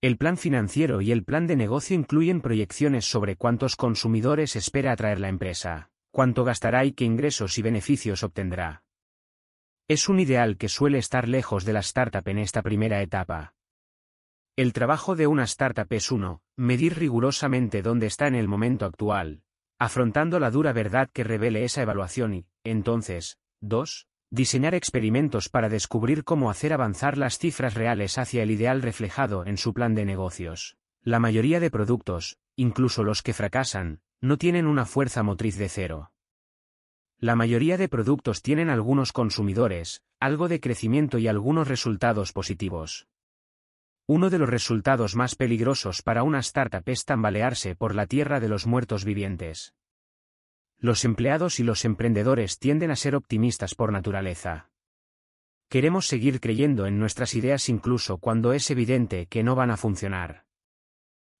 El 0.00 0.16
plan 0.16 0.38
financiero 0.38 1.02
y 1.02 1.12
el 1.12 1.24
plan 1.24 1.46
de 1.46 1.56
negocio 1.56 1.94
incluyen 1.94 2.40
proyecciones 2.40 3.04
sobre 3.04 3.36
cuántos 3.36 3.76
consumidores 3.76 4.56
espera 4.56 4.92
atraer 4.92 5.20
la 5.20 5.28
empresa, 5.28 5.90
cuánto 6.10 6.42
gastará 6.42 6.86
y 6.86 6.92
qué 6.92 7.04
ingresos 7.04 7.58
y 7.58 7.62
beneficios 7.62 8.22
obtendrá. 8.22 8.82
Es 9.88 10.08
un 10.08 10.20
ideal 10.20 10.56
que 10.56 10.70
suele 10.70 10.96
estar 10.96 11.28
lejos 11.28 11.66
de 11.66 11.74
la 11.74 11.80
startup 11.80 12.26
en 12.26 12.38
esta 12.38 12.62
primera 12.62 13.02
etapa. 13.02 13.54
El 14.56 14.72
trabajo 14.72 15.16
de 15.16 15.26
una 15.26 15.44
startup 15.44 15.92
es 15.92 16.10
uno, 16.10 16.40
medir 16.56 16.98
rigurosamente 16.98 17.82
dónde 17.82 18.06
está 18.06 18.26
en 18.26 18.36
el 18.36 18.48
momento 18.48 18.86
actual, 18.86 19.42
afrontando 19.78 20.40
la 20.40 20.50
dura 20.50 20.72
verdad 20.72 21.10
que 21.12 21.24
revele 21.24 21.64
esa 21.64 21.82
evaluación 21.82 22.32
y, 22.32 22.46
entonces, 22.64 23.36
2. 23.60 24.08
Diseñar 24.34 24.74
experimentos 24.74 25.48
para 25.48 25.68
descubrir 25.68 26.24
cómo 26.24 26.50
hacer 26.50 26.72
avanzar 26.72 27.18
las 27.18 27.38
cifras 27.38 27.74
reales 27.74 28.18
hacia 28.18 28.42
el 28.42 28.50
ideal 28.50 28.82
reflejado 28.82 29.46
en 29.46 29.56
su 29.56 29.72
plan 29.72 29.94
de 29.94 30.04
negocios. 30.04 30.76
La 31.02 31.20
mayoría 31.20 31.60
de 31.60 31.70
productos, 31.70 32.36
incluso 32.56 33.04
los 33.04 33.22
que 33.22 33.32
fracasan, 33.32 34.00
no 34.20 34.36
tienen 34.36 34.66
una 34.66 34.86
fuerza 34.86 35.22
motriz 35.22 35.56
de 35.56 35.68
cero. 35.68 36.10
La 37.16 37.36
mayoría 37.36 37.76
de 37.76 37.88
productos 37.88 38.42
tienen 38.42 38.70
algunos 38.70 39.12
consumidores, 39.12 40.02
algo 40.18 40.48
de 40.48 40.58
crecimiento 40.58 41.18
y 41.18 41.28
algunos 41.28 41.68
resultados 41.68 42.32
positivos. 42.32 43.06
Uno 44.08 44.30
de 44.30 44.38
los 44.38 44.48
resultados 44.48 45.14
más 45.14 45.36
peligrosos 45.36 46.02
para 46.02 46.24
una 46.24 46.40
startup 46.40 46.82
es 46.86 47.04
tambalearse 47.04 47.76
por 47.76 47.94
la 47.94 48.08
tierra 48.08 48.40
de 48.40 48.48
los 48.48 48.66
muertos 48.66 49.04
vivientes. 49.04 49.74
Los 50.84 51.06
empleados 51.06 51.60
y 51.60 51.62
los 51.62 51.86
emprendedores 51.86 52.58
tienden 52.58 52.90
a 52.90 52.96
ser 52.96 53.16
optimistas 53.16 53.74
por 53.74 53.90
naturaleza. 53.90 54.68
Queremos 55.70 56.06
seguir 56.06 56.40
creyendo 56.40 56.84
en 56.84 56.98
nuestras 56.98 57.34
ideas 57.34 57.70
incluso 57.70 58.18
cuando 58.18 58.52
es 58.52 58.70
evidente 58.70 59.24
que 59.24 59.42
no 59.42 59.54
van 59.54 59.70
a 59.70 59.78
funcionar. 59.78 60.44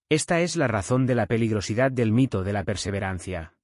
Esta 0.08 0.40
es 0.40 0.56
la 0.56 0.66
razón 0.66 1.04
de 1.04 1.14
la 1.14 1.26
peligrosidad 1.26 1.92
del 1.92 2.10
mito 2.10 2.42
de 2.42 2.54
la 2.54 2.64
perseverancia. 2.64 3.54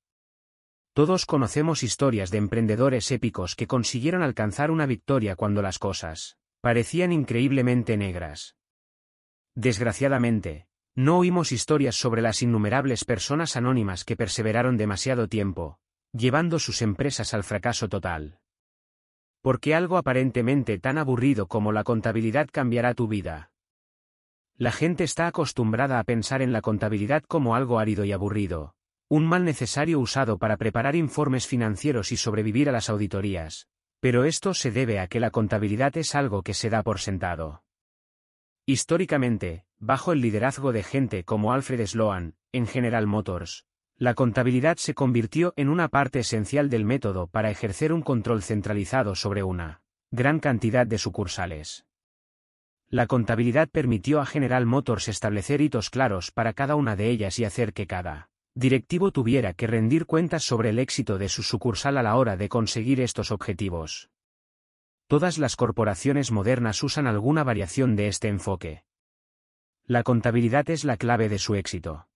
Todos 0.92 1.25
conocemos 1.25 1.83
historias 1.83 2.31
de 2.31 2.36
emprendedores 2.36 3.10
épicos 3.10 3.57
que 3.57 3.67
consiguieron 3.67 4.20
alcanzar 4.20 4.70
una 4.70 4.84
victoria 4.84 5.34
cuando 5.34 5.62
las 5.62 5.78
cosas 5.78 6.36
parecían 6.60 7.10
increíblemente 7.10 7.97
negras. 7.97 8.55
Desgraciadamente, 9.55 10.68
no 11.01 11.17
oímos 11.17 11.51
historias 11.51 11.95
sobre 11.95 12.20
las 12.20 12.43
innumerables 12.43 13.07
personas 13.07 13.57
anónimas 13.57 14.05
que 14.05 14.17
perseveraron 14.17 14.77
demasiado 14.77 15.29
tiempo, 15.29 15.79
llevando 16.12 16.59
sus 16.59 16.83
empresas 16.83 17.33
al 17.33 17.43
fracaso 17.43 17.89
total. 17.89 18.39
Porque 19.41 19.75
algo 19.75 19.97
aparentemente 19.97 20.79
tan 20.79 20.99
aburrido 20.99 21.47
como 21.47 21.73
la 21.73 21.85
contabilidad 21.85 22.49
cambiará 22.53 22.93
tu 22.93 23.09
vida. 23.09 23.51
La 24.59 24.73
gente 24.73 25.05
está 25.05 25.27
acostumbrada 25.27 25.99
a 25.99 26.05
pensar 26.05 26.43
en 26.43 26.53
la 26.53 26.61
contabilidad 26.61 27.23
como 27.27 27.55
algo 27.55 27.79
árido 27.79 28.05
y 28.05 28.12
aburrido, 28.12 28.75
un 29.09 29.27
mal 29.27 29.47
necesario 29.47 29.99
usado 29.99 30.37
para 30.37 30.59
preparar 30.59 30.97
informes 30.97 31.47
financieros 31.47 32.12
y 32.12 32.19
sobrevivir 32.19 32.69
a 32.69 32.73
las 32.73 32.91
auditorías, 32.91 33.69
pero 34.01 34.25
esto 34.25 34.53
se 34.53 34.70
debe 34.70 35.01
a 35.01 35.07
que 35.07 35.19
la 35.19 35.31
contabilidad 35.31 35.97
es 35.97 36.15
algo 36.15 36.43
que 36.43 36.53
se 36.53 36.69
da 36.69 36.83
por 36.83 37.01
sentado. 37.01 37.62
Históricamente, 38.67 39.65
bajo 39.81 40.12
el 40.12 40.20
liderazgo 40.20 40.73
de 40.73 40.83
gente 40.83 41.25
como 41.25 41.52
Alfred 41.52 41.84
Sloan, 41.86 42.34
en 42.52 42.67
General 42.67 43.07
Motors, 43.07 43.65
la 43.97 44.15
contabilidad 44.15 44.76
se 44.76 44.94
convirtió 44.94 45.52
en 45.57 45.68
una 45.68 45.89
parte 45.89 46.20
esencial 46.20 46.70
del 46.70 46.84
método 46.84 47.26
para 47.26 47.50
ejercer 47.50 47.92
un 47.92 48.02
control 48.02 48.42
centralizado 48.42 49.15
sobre 49.15 49.42
una 49.42 49.83
gran 50.10 50.39
cantidad 50.39 50.86
de 50.86 50.99
sucursales. 50.99 51.86
La 52.89 53.07
contabilidad 53.07 53.68
permitió 53.68 54.20
a 54.20 54.26
General 54.26 54.67
Motors 54.67 55.09
establecer 55.09 55.60
hitos 55.60 55.91
claros 55.91 56.31
para 56.31 56.52
cada 56.52 56.76
una 56.76 56.97
de 56.97 57.09
ellas 57.09 57.39
y 57.39 57.44
hacer 57.44 57.73
que 57.73 57.86
cada 57.86 58.31
directivo 58.55 59.12
tuviera 59.12 59.55
que 59.55 59.67
rendir 59.67 60.07
cuentas 60.07 60.42
sobre 60.42 60.70
el 60.70 60.78
éxito 60.78 61.17
de 61.17 61.28
su 61.28 61.42
sucursal 61.42 61.97
a 61.97 62.02
la 62.02 62.17
hora 62.17 62.36
de 62.36 62.49
conseguir 62.49 63.00
estos 63.00 63.31
objetivos. 63.31 64.10
Todas 65.07 65.39
las 65.39 65.57
corporaciones 65.57 66.33
modernas 66.33 66.83
usan 66.83 67.07
alguna 67.07 67.44
variación 67.44 67.97
de 67.97 68.09
este 68.09 68.28
enfoque. 68.28 68.83
La 69.91 70.05
contabilidad 70.05 70.70
es 70.70 70.85
la 70.85 70.97
clave 70.97 71.28
de 71.28 71.41
su 71.41 71.57
éxito. 71.57 72.07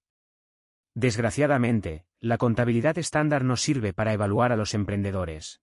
Desgraciadamente, 0.95 2.07
la 2.21 2.39
contabilidad 2.39 2.97
estándar 2.99 3.43
no 3.43 3.57
sirve 3.57 3.93
para 3.93 4.13
evaluar 4.13 4.53
a 4.53 4.57
los 4.57 4.75
emprendedores. 4.75 5.61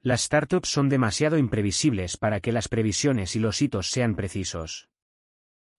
Las 0.00 0.22
startups 0.22 0.68
son 0.68 0.88
demasiado 0.88 1.38
imprevisibles 1.38 2.16
para 2.16 2.40
que 2.40 2.50
las 2.50 2.66
previsiones 2.66 3.36
y 3.36 3.38
los 3.38 3.62
hitos 3.62 3.92
sean 3.92 4.16
precisos. 4.16 4.88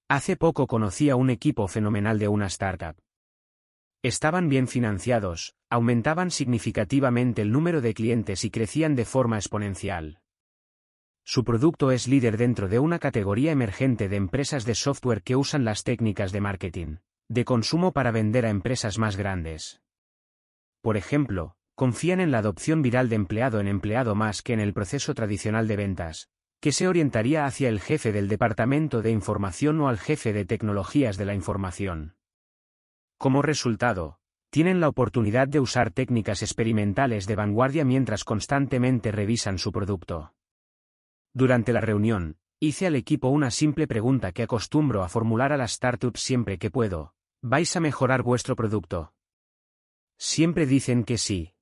Hace 0.07 0.37
poco 0.37 0.67
conocí 0.67 1.09
a 1.09 1.17
un 1.17 1.29
equipo 1.29 1.67
fenomenal 1.67 2.17
de 2.17 2.29
una 2.29 2.45
startup. 2.45 2.95
Estaban 4.03 4.47
bien 4.47 4.69
financiados, 4.69 5.53
aumentaban 5.69 6.31
significativamente 6.31 7.41
el 7.41 7.51
número 7.51 7.81
de 7.81 7.93
clientes 7.93 8.45
y 8.45 8.51
crecían 8.51 8.95
de 8.95 9.03
forma 9.03 9.35
exponencial. 9.35 10.21
Su 11.27 11.43
producto 11.43 11.89
es 11.89 12.07
líder 12.07 12.37
dentro 12.37 12.67
de 12.67 12.77
una 12.77 12.99
categoría 12.99 13.51
emergente 13.51 14.09
de 14.09 14.15
empresas 14.15 14.63
de 14.63 14.75
software 14.75 15.23
que 15.23 15.35
usan 15.35 15.65
las 15.65 15.83
técnicas 15.83 16.31
de 16.31 16.39
marketing, 16.39 16.97
de 17.29 17.45
consumo 17.45 17.93
para 17.93 18.11
vender 18.11 18.45
a 18.45 18.51
empresas 18.51 18.99
más 18.99 19.17
grandes. 19.17 19.81
Por 20.81 20.97
ejemplo, 20.97 21.57
confían 21.73 22.19
en 22.19 22.29
la 22.29 22.37
adopción 22.37 22.83
viral 22.83 23.09
de 23.09 23.15
empleado 23.15 23.59
en 23.59 23.67
empleado 23.67 24.13
más 24.13 24.43
que 24.43 24.53
en 24.53 24.59
el 24.59 24.71
proceso 24.71 25.15
tradicional 25.15 25.67
de 25.67 25.75
ventas, 25.75 26.29
que 26.61 26.71
se 26.71 26.87
orientaría 26.87 27.45
hacia 27.45 27.69
el 27.69 27.79
jefe 27.79 28.11
del 28.11 28.27
departamento 28.27 29.01
de 29.01 29.09
información 29.09 29.81
o 29.81 29.87
al 29.87 29.97
jefe 29.97 30.31
de 30.31 30.45
tecnologías 30.45 31.17
de 31.17 31.25
la 31.25 31.33
información. 31.33 32.17
Como 33.17 33.41
resultado, 33.41 34.19
tienen 34.51 34.79
la 34.79 34.89
oportunidad 34.89 35.47
de 35.47 35.59
usar 35.59 35.89
técnicas 35.89 36.43
experimentales 36.43 37.25
de 37.25 37.35
vanguardia 37.35 37.83
mientras 37.83 38.23
constantemente 38.23 39.11
revisan 39.11 39.57
su 39.57 39.71
producto. 39.71 40.35
Durante 41.35 41.73
la 41.73 41.81
reunión, 41.81 42.37
hice 42.61 42.87
al 42.87 42.95
equipo 42.95 43.27
una 43.27 43.51
simple 43.51 43.87
pregunta 43.87 44.31
que 44.31 44.43
acostumbro 44.43 45.03
a 45.03 45.09
formular 45.09 45.51
a 45.51 45.57
las 45.57 45.73
startups 45.73 46.21
siempre 46.21 46.57
que 46.57 46.71
puedo. 46.71 47.13
¿Vais 47.41 47.75
a 47.75 47.81
mejorar 47.81 48.23
vuestro 48.23 48.55
producto? 48.55 49.13
Siempre 50.17 50.65
dicen 50.65 51.03
que 51.03 51.17
sí. 51.17 51.53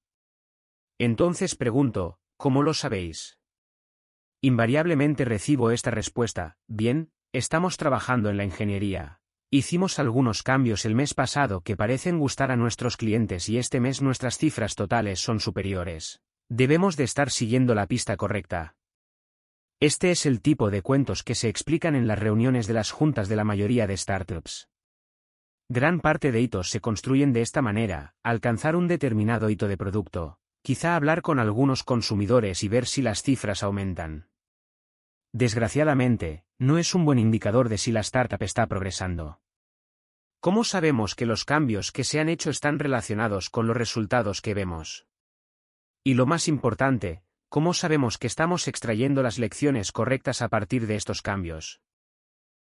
Entonces 0.99 1.55
pregunto, 1.55 2.19
¿cómo 2.37 2.61
lo 2.61 2.75
sabéis? 2.75 3.39
Invariablemente 4.41 5.25
recibo 5.25 5.71
esta 5.71 5.89
respuesta, 5.89 6.55
bien, 6.67 7.11
estamos 7.31 7.77
trabajando 7.77 8.29
en 8.29 8.37
la 8.37 8.43
ingeniería. 8.43 9.21
Hicimos 9.49 9.97
algunos 9.97 10.43
cambios 10.43 10.85
el 10.85 10.93
mes 10.93 11.15
pasado 11.15 11.61
que 11.61 11.75
parecen 11.75 12.19
gustar 12.19 12.51
a 12.51 12.57
nuestros 12.57 12.95
clientes 12.95 13.49
y 13.49 13.57
este 13.57 13.79
mes 13.79 14.03
nuestras 14.03 14.37
cifras 14.37 14.75
totales 14.75 15.19
son 15.19 15.39
superiores. 15.39 16.21
Debemos 16.47 16.95
de 16.95 17.05
estar 17.05 17.31
siguiendo 17.31 17.73
la 17.73 17.87
pista 17.87 18.17
correcta. 18.17 18.75
Este 19.79 20.11
es 20.11 20.25
el 20.25 20.41
tipo 20.41 20.69
de 20.69 20.81
cuentos 20.81 21.23
que 21.23 21.35
se 21.35 21.49
explican 21.49 21.95
en 21.95 22.07
las 22.07 22.19
reuniones 22.19 22.67
de 22.67 22.73
las 22.73 22.91
juntas 22.91 23.27
de 23.27 23.35
la 23.35 23.43
mayoría 23.43 23.87
de 23.87 23.97
startups. 23.97 24.69
Gran 25.69 25.99
parte 25.99 26.31
de 26.31 26.41
hitos 26.41 26.69
se 26.69 26.81
construyen 26.81 27.33
de 27.33 27.41
esta 27.41 27.61
manera, 27.61 28.15
alcanzar 28.23 28.75
un 28.75 28.87
determinado 28.87 29.49
hito 29.49 29.67
de 29.67 29.77
producto, 29.77 30.39
quizá 30.61 30.95
hablar 30.95 31.21
con 31.21 31.39
algunos 31.39 31.83
consumidores 31.83 32.63
y 32.63 32.67
ver 32.67 32.85
si 32.85 33.01
las 33.01 33.23
cifras 33.23 33.63
aumentan. 33.63 34.29
Desgraciadamente, 35.33 36.45
no 36.59 36.77
es 36.77 36.93
un 36.93 37.05
buen 37.05 37.17
indicador 37.17 37.67
de 37.67 37.77
si 37.77 37.91
la 37.91 38.01
startup 38.01 38.41
está 38.43 38.67
progresando. 38.67 39.41
¿Cómo 40.39 40.63
sabemos 40.63 41.15
que 41.15 41.25
los 41.25 41.45
cambios 41.45 41.91
que 41.91 42.03
se 42.03 42.19
han 42.19 42.29
hecho 42.29 42.49
están 42.49 42.77
relacionados 42.77 43.49
con 43.49 43.65
los 43.65 43.75
resultados 43.75 44.41
que 44.41 44.53
vemos? 44.53 45.07
Y 46.03 46.13
lo 46.13 46.25
más 46.25 46.47
importante, 46.47 47.23
¿Cómo 47.53 47.75
sabemos 47.75 48.17
que 48.17 48.25
estamos 48.25 48.67
extrayendo 48.67 49.21
las 49.21 49.37
lecciones 49.37 49.91
correctas 49.91 50.41
a 50.41 50.49
partir 50.49 50.87
de 50.87 50.95
estos 50.95 51.21
cambios? 51.21 51.81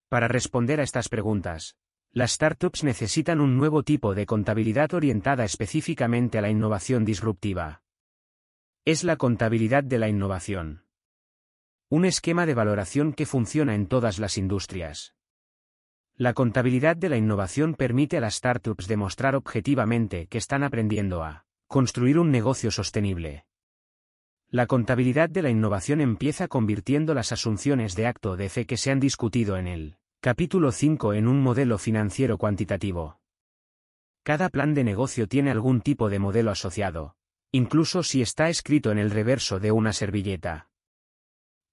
Para 0.09 0.29
responder 0.29 0.79
a 0.79 0.85
estas 0.85 1.09
preguntas, 1.09 1.75
las 2.13 2.31
startups 2.31 2.85
necesitan 2.85 3.41
un 3.41 3.57
nuevo 3.57 3.83
tipo 3.83 4.15
de 4.15 4.27
contabilidad 4.27 4.95
orientada 4.95 5.45
específicamente 5.45 6.39
a 6.39 6.41
la 6.41 6.51
innovación 6.51 7.05
disruptiva. 7.05 7.83
Es 8.85 9.03
la 9.03 9.17
contabilidad 9.17 9.83
de 9.83 9.99
la 9.99 10.09
innovación. 10.09 10.85
Un 11.89 12.05
esquema 12.05 12.47
de 12.47 12.55
valoración 12.55 13.13
que 13.13 13.27
funciona 13.27 13.75
en 13.75 13.89
todas 13.89 14.21
las 14.21 14.39
industrias. 14.39 15.17
La 16.15 16.33
contabilidad 16.33 16.97
de 16.97 17.09
la 17.09 17.17
innovación 17.17 17.75
permite 17.75 18.19
a 18.19 18.21
las 18.21 18.37
startups 18.37 18.87
demostrar 18.87 19.35
objetivamente 19.35 20.29
que 20.29 20.39
están 20.39 20.63
aprendiendo 20.63 21.25
a 21.25 21.45
construir 21.67 22.21
un 22.21 22.31
negocio 22.31 22.71
sostenible. 22.71 23.47
La 24.57 24.67
contabilidad 24.67 25.29
de 25.29 25.43
la 25.43 25.51
innovación 25.51 26.01
empieza 26.01 26.49
convirtiendo 26.49 27.13
las 27.13 27.31
asunciones 27.31 27.95
de 27.95 28.07
acto 28.07 28.39
de 28.39 28.49
fe 28.49 28.65
que 28.65 28.79
se 28.79 28.91
han 28.91 29.01
discutido 29.01 29.59
en 29.59 29.67
el 29.67 29.99
capítulo 30.23 30.73
5 30.73 31.13
en 31.13 31.29
un 31.29 31.43
modelo 31.43 31.77
financiero 31.77 32.39
cuantitativo. 32.39 33.21
Cada 34.23 34.49
plan 34.49 34.73
de 34.73 34.83
negocio 34.83 35.29
tiene 35.29 35.51
algún 35.51 35.83
tipo 35.83 36.09
de 36.09 36.21
modelo 36.21 36.51
asociado, 36.51 37.17
incluso 37.53 38.03
si 38.03 38.23
está 38.23 38.49
escrito 38.49 38.91
en 38.91 38.97
el 38.99 39.11
reverso 39.11 39.61
de 39.61 39.73
una 39.73 39.93
servilleta. 39.93 40.71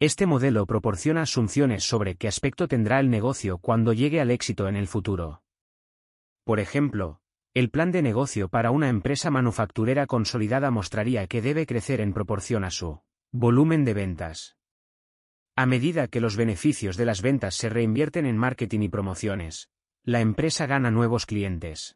Este 0.01 0.25
modelo 0.25 0.65
proporciona 0.65 1.21
asunciones 1.21 1.85
sobre 1.85 2.15
qué 2.15 2.27
aspecto 2.27 2.67
tendrá 2.67 2.99
el 2.99 3.09
negocio 3.09 3.59
cuando 3.59 3.93
llegue 3.93 4.19
al 4.19 4.29
éxito 4.29 4.67
en 4.67 4.75
el 4.75 4.87
futuro. 4.87 5.41
Por 6.43 6.59
ejemplo, 6.59 7.21
el 7.53 7.69
plan 7.69 7.91
de 7.91 8.01
negocio 8.01 8.49
para 8.49 8.71
una 8.71 8.89
empresa 8.89 9.29
manufacturera 9.29 10.07
consolidada 10.07 10.71
mostraría 10.71 11.27
que 11.27 11.41
debe 11.41 11.67
crecer 11.67 12.01
en 12.01 12.11
proporción 12.11 12.63
a 12.63 12.71
su 12.71 13.01
volumen 13.31 13.85
de 13.85 13.93
ventas. 13.93 14.57
A 15.55 15.67
medida 15.67 16.07
que 16.07 16.19
los 16.19 16.35
beneficios 16.35 16.97
de 16.97 17.05
las 17.05 17.21
ventas 17.21 17.53
se 17.53 17.69
reinvierten 17.69 18.25
en 18.25 18.37
marketing 18.37 18.81
y 18.81 18.89
promociones, 18.89 19.69
la 20.03 20.19
empresa 20.19 20.65
gana 20.65 20.89
nuevos 20.89 21.27
clientes. 21.27 21.95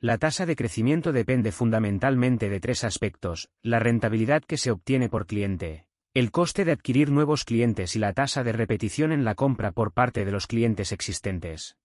La 0.00 0.18
tasa 0.18 0.46
de 0.46 0.56
crecimiento 0.56 1.12
depende 1.12 1.52
fundamentalmente 1.52 2.48
de 2.48 2.58
tres 2.58 2.82
aspectos, 2.82 3.50
la 3.62 3.78
rentabilidad 3.78 4.42
que 4.42 4.56
se 4.56 4.72
obtiene 4.72 5.08
por 5.08 5.26
cliente, 5.26 5.86
el 6.12 6.32
coste 6.32 6.64
de 6.64 6.72
adquirir 6.72 7.12
nuevos 7.12 7.44
clientes 7.44 7.94
y 7.94 8.00
la 8.00 8.14
tasa 8.14 8.42
de 8.42 8.52
repetición 8.52 9.12
en 9.12 9.24
la 9.24 9.36
compra 9.36 9.70
por 9.70 9.92
parte 9.92 10.24
de 10.24 10.32
los 10.32 10.48
clientes 10.48 10.90
existentes. 10.90 11.76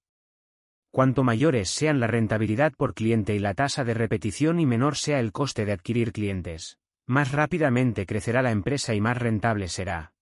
Cuanto 0.95 1.25
mayores 1.25 1.69
sean 1.71 1.99
la 1.99 2.07
rentabilidad 2.07 2.71
por 2.71 2.93
cliente 2.93 3.35
y 3.35 3.39
la 3.39 3.53
tasa 3.53 3.83
de 3.83 3.93
repetición 3.93 4.61
y 4.61 4.65
menor 4.65 4.95
sea 4.95 5.19
el 5.19 5.33
coste 5.33 5.65
de 5.65 5.73
adquirir 5.73 6.13
clientes, 6.13 6.79
más 7.05 7.33
rápidamente 7.33 8.05
crecerá 8.05 8.41
la 8.41 8.51
empresa 8.51 8.95
y 8.95 9.01
más 9.01 9.17
rentable 9.17 9.67
será. 9.67 10.13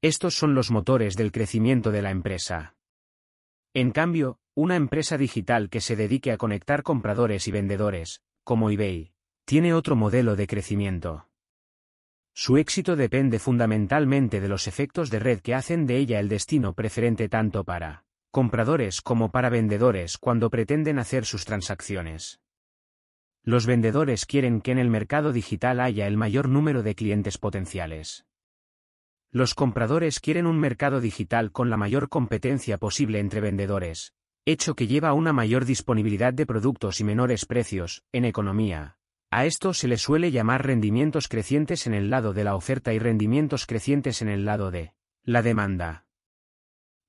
Estos 0.00 0.36
son 0.36 0.54
los 0.54 0.70
motores 0.70 1.16
del 1.16 1.32
crecimiento 1.32 1.90
de 1.90 2.00
la 2.00 2.12
empresa. 2.12 2.76
En 3.74 3.90
cambio, 3.90 4.38
una 4.54 4.76
empresa 4.76 5.18
digital 5.18 5.68
que 5.68 5.80
se 5.80 5.96
dedique 5.96 6.30
a 6.30 6.36
conectar 6.36 6.84
compradores 6.84 7.48
y 7.48 7.50
vendedores, 7.50 8.22
como 8.44 8.70
eBay, 8.70 9.10
tiene 9.46 9.74
otro 9.74 9.96
modelo 9.96 10.36
de 10.36 10.46
crecimiento. 10.46 11.28
Su 12.34 12.56
éxito 12.56 12.94
depende 12.94 13.40
fundamentalmente 13.40 14.40
de 14.40 14.48
los 14.48 14.68
efectos 14.68 15.10
de 15.10 15.18
red 15.18 15.40
que 15.40 15.56
hacen 15.56 15.86
de 15.86 15.96
ella 15.96 16.20
el 16.20 16.28
destino 16.28 16.72
preferente 16.72 17.28
tanto 17.28 17.64
para 17.64 18.04
compradores 18.32 19.02
como 19.02 19.30
para 19.30 19.50
vendedores 19.50 20.16
cuando 20.16 20.48
pretenden 20.48 20.98
hacer 20.98 21.26
sus 21.26 21.44
transacciones. 21.44 22.40
Los 23.44 23.66
vendedores 23.66 24.24
quieren 24.24 24.62
que 24.62 24.72
en 24.72 24.78
el 24.78 24.88
mercado 24.88 25.32
digital 25.32 25.80
haya 25.80 26.06
el 26.06 26.16
mayor 26.16 26.48
número 26.48 26.82
de 26.82 26.94
clientes 26.94 27.36
potenciales. 27.36 28.24
Los 29.30 29.54
compradores 29.54 30.18
quieren 30.18 30.46
un 30.46 30.58
mercado 30.58 31.02
digital 31.02 31.52
con 31.52 31.68
la 31.68 31.76
mayor 31.76 32.08
competencia 32.08 32.78
posible 32.78 33.18
entre 33.18 33.42
vendedores, 33.42 34.14
hecho 34.46 34.74
que 34.74 34.86
lleva 34.86 35.10
a 35.10 35.14
una 35.14 35.34
mayor 35.34 35.66
disponibilidad 35.66 36.32
de 36.32 36.46
productos 36.46 37.00
y 37.00 37.04
menores 37.04 37.44
precios, 37.44 38.02
en 38.12 38.24
economía. 38.24 38.96
A 39.30 39.44
esto 39.44 39.74
se 39.74 39.88
le 39.88 39.98
suele 39.98 40.30
llamar 40.30 40.66
rendimientos 40.66 41.28
crecientes 41.28 41.86
en 41.86 41.92
el 41.92 42.08
lado 42.08 42.32
de 42.32 42.44
la 42.44 42.54
oferta 42.54 42.94
y 42.94 42.98
rendimientos 42.98 43.66
crecientes 43.66 44.22
en 44.22 44.28
el 44.28 44.46
lado 44.46 44.70
de 44.70 44.94
la 45.22 45.42
demanda. 45.42 46.06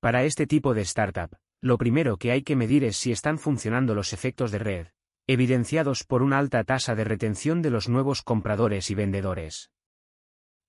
Para 0.04 0.24
este 0.24 0.46
tipo 0.46 0.74
de 0.74 0.82
startup, 0.82 1.34
lo 1.62 1.78
primero 1.78 2.18
que 2.18 2.30
hay 2.30 2.42
que 2.42 2.56
medir 2.56 2.84
es 2.84 2.98
si 2.98 3.10
están 3.10 3.38
funcionando 3.38 3.94
los 3.94 4.12
efectos 4.12 4.50
de 4.50 4.58
red, 4.58 4.86
evidenciados 5.26 6.04
por 6.04 6.22
una 6.22 6.38
alta 6.38 6.62
tasa 6.62 6.94
de 6.94 7.04
retención 7.04 7.62
de 7.62 7.70
los 7.70 7.88
nuevos 7.88 8.20
compradores 8.20 8.90
y 8.90 8.94
vendedores. 8.94 9.70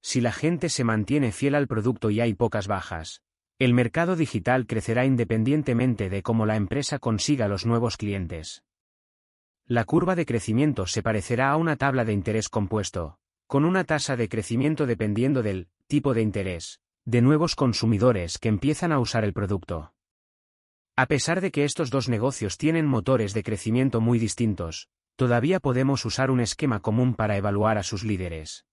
Si 0.01 0.21
la 0.21 0.31
gente 0.31 0.69
se 0.69 0.85
mantiene 0.85 1.33
fiel 1.33 1.55
al 1.55 1.67
producto 1.67 2.11
y 2.11 2.21
hay 2.21 2.33
pocas 2.33 2.69
bajas, 2.69 3.23
el 3.59 3.73
mercado 3.73 4.15
digital 4.15 4.67
crecerá 4.67 5.03
independientemente 5.03 6.09
de 6.09 6.23
cómo 6.23 6.45
la 6.45 6.55
empresa 6.55 6.97
consiga 6.97 7.49
los 7.49 7.65
nuevos 7.65 7.97
clientes. 7.97 8.63
La 9.65 9.83
curva 9.83 10.15
de 10.15 10.25
crecimiento 10.25 10.87
se 10.87 11.03
parecerá 11.03 11.51
a 11.51 11.57
una 11.57 11.75
tabla 11.75 12.05
de 12.05 12.13
interés 12.13 12.47
compuesto, 12.47 13.19
con 13.47 13.65
una 13.65 13.83
tasa 13.83 14.15
de 14.15 14.29
crecimiento 14.29 14.85
dependiendo 14.85 15.43
del 15.43 15.67
tipo 15.87 16.13
de 16.13 16.21
interés, 16.21 16.79
de 17.05 17.21
nuevos 17.21 17.55
consumidores 17.55 18.39
que 18.39 18.49
empiezan 18.49 18.91
a 18.91 18.99
usar 18.99 19.23
el 19.23 19.33
producto. 19.33 19.93
A 20.95 21.05
pesar 21.05 21.39
de 21.39 21.51
que 21.51 21.63
estos 21.63 21.91
dos 21.91 22.09
negocios 22.09 22.57
tienen 22.57 22.87
motores 22.87 23.35
de 23.35 23.43
crecimiento 23.43 24.01
muy 24.01 24.17
distintos, 24.17 24.89
todavía 25.15 25.59
podemos 25.59 26.03
usar 26.05 26.31
un 26.31 26.39
esquema 26.39 26.79
común 26.79 27.13
para 27.13 27.37
evaluar 27.37 27.77
a 27.77 27.83
sus 27.83 28.03
líderes. 28.03 28.65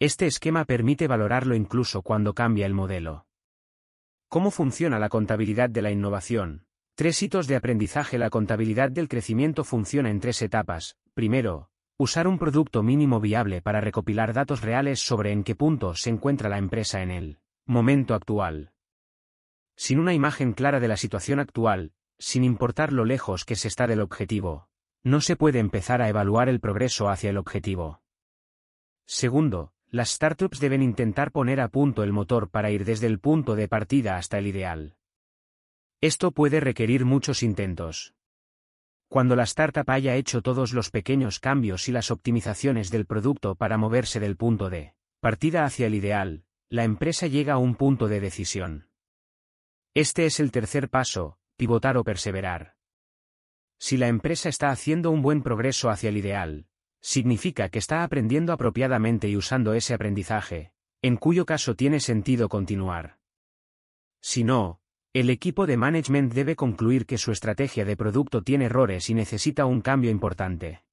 Este 0.00 0.26
esquema 0.26 0.64
permite 0.64 1.06
valorarlo 1.06 1.54
incluso 1.54 2.02
cuando 2.02 2.34
cambia 2.34 2.66
el 2.66 2.74
modelo. 2.74 3.26
¿Cómo 4.28 4.50
funciona 4.50 4.98
la 4.98 5.08
contabilidad 5.08 5.70
de 5.70 5.82
la 5.82 5.92
innovación? 5.92 6.66
Tres 6.96 7.22
hitos 7.22 7.46
de 7.46 7.54
aprendizaje 7.54 8.18
La 8.18 8.30
contabilidad 8.30 8.90
del 8.90 9.08
crecimiento 9.08 9.62
funciona 9.62 10.10
en 10.10 10.18
tres 10.18 10.42
etapas. 10.42 10.96
Primero, 11.14 11.70
usar 12.00 12.28
un 12.28 12.38
producto 12.38 12.84
mínimo 12.84 13.20
viable 13.20 13.60
para 13.60 13.80
recopilar 13.80 14.32
datos 14.32 14.62
reales 14.62 15.00
sobre 15.00 15.32
en 15.32 15.42
qué 15.42 15.56
punto 15.56 15.96
se 15.96 16.10
encuentra 16.10 16.48
la 16.48 16.56
empresa 16.56 17.02
en 17.02 17.10
el 17.10 17.38
momento 17.66 18.14
actual. 18.14 18.72
Sin 19.74 19.98
una 19.98 20.14
imagen 20.14 20.52
clara 20.52 20.78
de 20.78 20.86
la 20.86 20.96
situación 20.96 21.40
actual, 21.40 21.92
sin 22.16 22.44
importar 22.44 22.92
lo 22.92 23.04
lejos 23.04 23.44
que 23.44 23.56
se 23.56 23.66
está 23.66 23.88
del 23.88 24.00
objetivo, 24.00 24.68
no 25.02 25.20
se 25.20 25.34
puede 25.34 25.58
empezar 25.58 26.00
a 26.00 26.08
evaluar 26.08 26.48
el 26.48 26.60
progreso 26.60 27.08
hacia 27.08 27.30
el 27.30 27.36
objetivo. 27.36 28.00
Segundo, 29.04 29.72
las 29.90 30.10
startups 30.10 30.60
deben 30.60 30.82
intentar 30.82 31.32
poner 31.32 31.60
a 31.60 31.68
punto 31.68 32.04
el 32.04 32.12
motor 32.12 32.48
para 32.48 32.70
ir 32.70 32.84
desde 32.84 33.08
el 33.08 33.18
punto 33.18 33.56
de 33.56 33.66
partida 33.66 34.16
hasta 34.16 34.38
el 34.38 34.46
ideal. 34.46 34.96
Esto 36.00 36.30
puede 36.30 36.60
requerir 36.60 37.04
muchos 37.04 37.42
intentos. 37.42 38.14
Cuando 39.08 39.36
la 39.36 39.44
startup 39.44 39.88
haya 39.90 40.16
hecho 40.16 40.42
todos 40.42 40.74
los 40.74 40.90
pequeños 40.90 41.40
cambios 41.40 41.88
y 41.88 41.92
las 41.92 42.10
optimizaciones 42.10 42.90
del 42.90 43.06
producto 43.06 43.54
para 43.54 43.78
moverse 43.78 44.20
del 44.20 44.36
punto 44.36 44.68
de 44.68 44.94
partida 45.20 45.64
hacia 45.64 45.86
el 45.86 45.94
ideal, 45.94 46.44
la 46.68 46.84
empresa 46.84 47.26
llega 47.26 47.54
a 47.54 47.58
un 47.58 47.74
punto 47.74 48.06
de 48.08 48.20
decisión. 48.20 48.90
Este 49.94 50.26
es 50.26 50.40
el 50.40 50.52
tercer 50.52 50.90
paso, 50.90 51.38
pivotar 51.56 51.96
o 51.96 52.04
perseverar. 52.04 52.76
Si 53.78 53.96
la 53.96 54.08
empresa 54.08 54.50
está 54.50 54.70
haciendo 54.70 55.10
un 55.10 55.22
buen 55.22 55.42
progreso 55.42 55.88
hacia 55.88 56.10
el 56.10 56.18
ideal, 56.18 56.66
significa 57.00 57.70
que 57.70 57.78
está 57.78 58.04
aprendiendo 58.04 58.52
apropiadamente 58.52 59.28
y 59.28 59.36
usando 59.36 59.72
ese 59.72 59.94
aprendizaje, 59.94 60.72
en 61.00 61.16
cuyo 61.16 61.46
caso 61.46 61.74
tiene 61.74 62.00
sentido 62.00 62.48
continuar. 62.48 63.18
Si 64.20 64.44
no, 64.44 64.80
el 65.18 65.30
equipo 65.30 65.66
de 65.66 65.76
management 65.76 66.32
debe 66.32 66.54
concluir 66.54 67.04
que 67.04 67.18
su 67.18 67.32
estrategia 67.32 67.84
de 67.84 67.96
producto 67.96 68.42
tiene 68.42 68.66
errores 68.66 69.10
y 69.10 69.14
necesita 69.14 69.66
un 69.66 69.80
cambio 69.80 70.12
importante. 70.12 70.84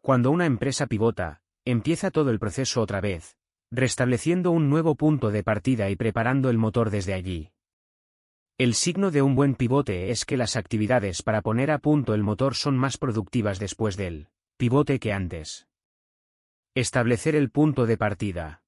Cuando 0.00 0.32
una 0.32 0.44
empresa 0.44 0.88
pivota, 0.88 1.40
empieza 1.64 2.10
todo 2.10 2.30
el 2.30 2.40
proceso 2.40 2.80
otra 2.80 3.00
vez, 3.00 3.36
restableciendo 3.70 4.50
un 4.50 4.68
nuevo 4.68 4.96
punto 4.96 5.30
de 5.30 5.44
partida 5.44 5.88
y 5.88 5.94
preparando 5.94 6.50
el 6.50 6.58
motor 6.58 6.90
desde 6.90 7.14
allí. 7.14 7.52
El 8.58 8.74
signo 8.74 9.12
de 9.12 9.22
un 9.22 9.36
buen 9.36 9.54
pivote 9.54 10.10
es 10.10 10.24
que 10.24 10.36
las 10.36 10.56
actividades 10.56 11.22
para 11.22 11.40
poner 11.40 11.70
a 11.70 11.78
punto 11.78 12.14
el 12.14 12.24
motor 12.24 12.56
son 12.56 12.76
más 12.76 12.98
productivas 12.98 13.60
después 13.60 13.96
del 13.96 14.30
pivote 14.56 14.98
que 14.98 15.12
antes. 15.12 15.68
Establecer 16.74 17.36
el 17.36 17.52
punto 17.52 17.86
de 17.86 17.98
partida. 17.98 18.64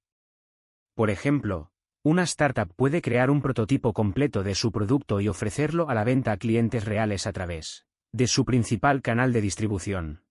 Por 0.94 1.10
ejemplo, 1.10 1.72
una 2.02 2.22
startup 2.22 2.72
puede 2.76 3.02
crear 3.02 3.30
un 3.30 3.42
prototipo 3.42 3.92
completo 3.92 4.42
de 4.42 4.54
su 4.54 4.72
producto 4.72 5.20
y 5.20 5.28
ofrecerlo 5.28 5.90
a 5.90 5.94
la 5.94 6.02
venta 6.02 6.32
a 6.32 6.38
clientes 6.38 6.86
reales 6.86 7.26
a 7.26 7.32
través 7.32 7.86
de 8.12 8.26
su 8.26 8.44
principal 8.44 9.02
canal 9.02 9.32
de 9.32 9.42
distribución. 9.42 10.24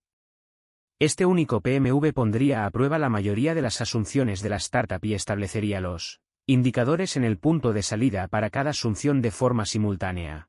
Este 0.98 1.24
único 1.24 1.60
PMV 1.60 2.12
pondría 2.12 2.66
a 2.66 2.70
prueba 2.70 2.98
la 2.98 3.08
mayoría 3.08 3.54
de 3.54 3.62
las 3.62 3.80
asunciones 3.80 4.42
de 4.42 4.50
la 4.50 4.56
startup 4.56 5.02
y 5.02 5.14
establecería 5.14 5.80
los 5.80 6.20
indicadores 6.46 7.16
en 7.16 7.22
el 7.24 7.38
punto 7.38 7.72
de 7.72 7.82
salida 7.82 8.26
para 8.26 8.50
cada 8.50 8.70
asunción 8.70 9.22
de 9.22 9.30
forma 9.30 9.64
simultánea. 9.64 10.48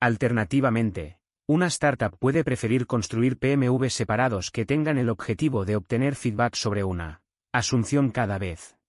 Alternativamente, 0.00 1.18
una 1.48 1.66
startup 1.66 2.16
puede 2.18 2.44
preferir 2.44 2.86
construir 2.86 3.38
PMV 3.38 3.88
separados 3.88 4.50
que 4.50 4.66
tengan 4.66 4.98
el 4.98 5.08
objetivo 5.08 5.64
de 5.64 5.76
obtener 5.76 6.14
feedback 6.14 6.54
sobre 6.54 6.84
una 6.84 7.22
asunción 7.52 8.10
cada 8.10 8.38
vez. 8.38 8.79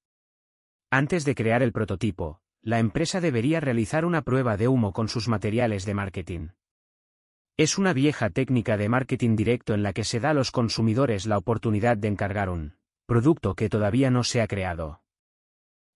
Antes 0.94 1.24
de 1.24 1.36
crear 1.36 1.64
el 1.64 1.72
prototipo, 1.72 2.42
la 2.62 2.80
empresa 2.80 3.22
debería 3.22 3.62
realizar 3.62 4.04
una 4.04 4.24
prueba 4.24 4.58
de 4.58 4.68
humo 4.68 4.92
con 4.92 5.08
sus 5.08 5.30
materiales 5.30 5.86
de 5.86 5.94
marketing. 5.94 6.50
Es 7.56 7.78
una 7.78 7.94
vieja 7.94 8.30
técnica 8.30 8.76
de 8.76 8.90
marketing 8.90 9.38
directo 9.38 9.74
en 9.74 9.84
la 9.84 9.94
que 9.94 10.04
se 10.04 10.20
da 10.20 10.32
a 10.32 10.34
los 10.34 10.52
consumidores 10.52 11.28
la 11.28 11.38
oportunidad 11.38 11.96
de 11.96 12.10
encargar 12.10 12.50
un 12.50 12.76
producto 13.06 13.56
que 13.56 13.70
todavía 13.70 14.12
no 14.12 14.26
se 14.26 14.42
ha 14.42 14.48
creado. 14.48 15.02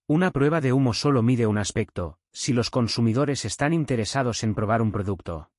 Una 0.08 0.32
prueba 0.32 0.62
de 0.62 0.72
humo 0.72 0.94
solo 0.94 1.22
mide 1.22 1.46
un 1.46 1.58
aspecto, 1.58 2.20
si 2.32 2.54
los 2.54 2.70
consumidores 2.70 3.44
están 3.44 3.74
interesados 3.74 4.46
en 4.46 4.56
probar 4.56 4.82
un 4.82 4.94
producto. 4.94 5.52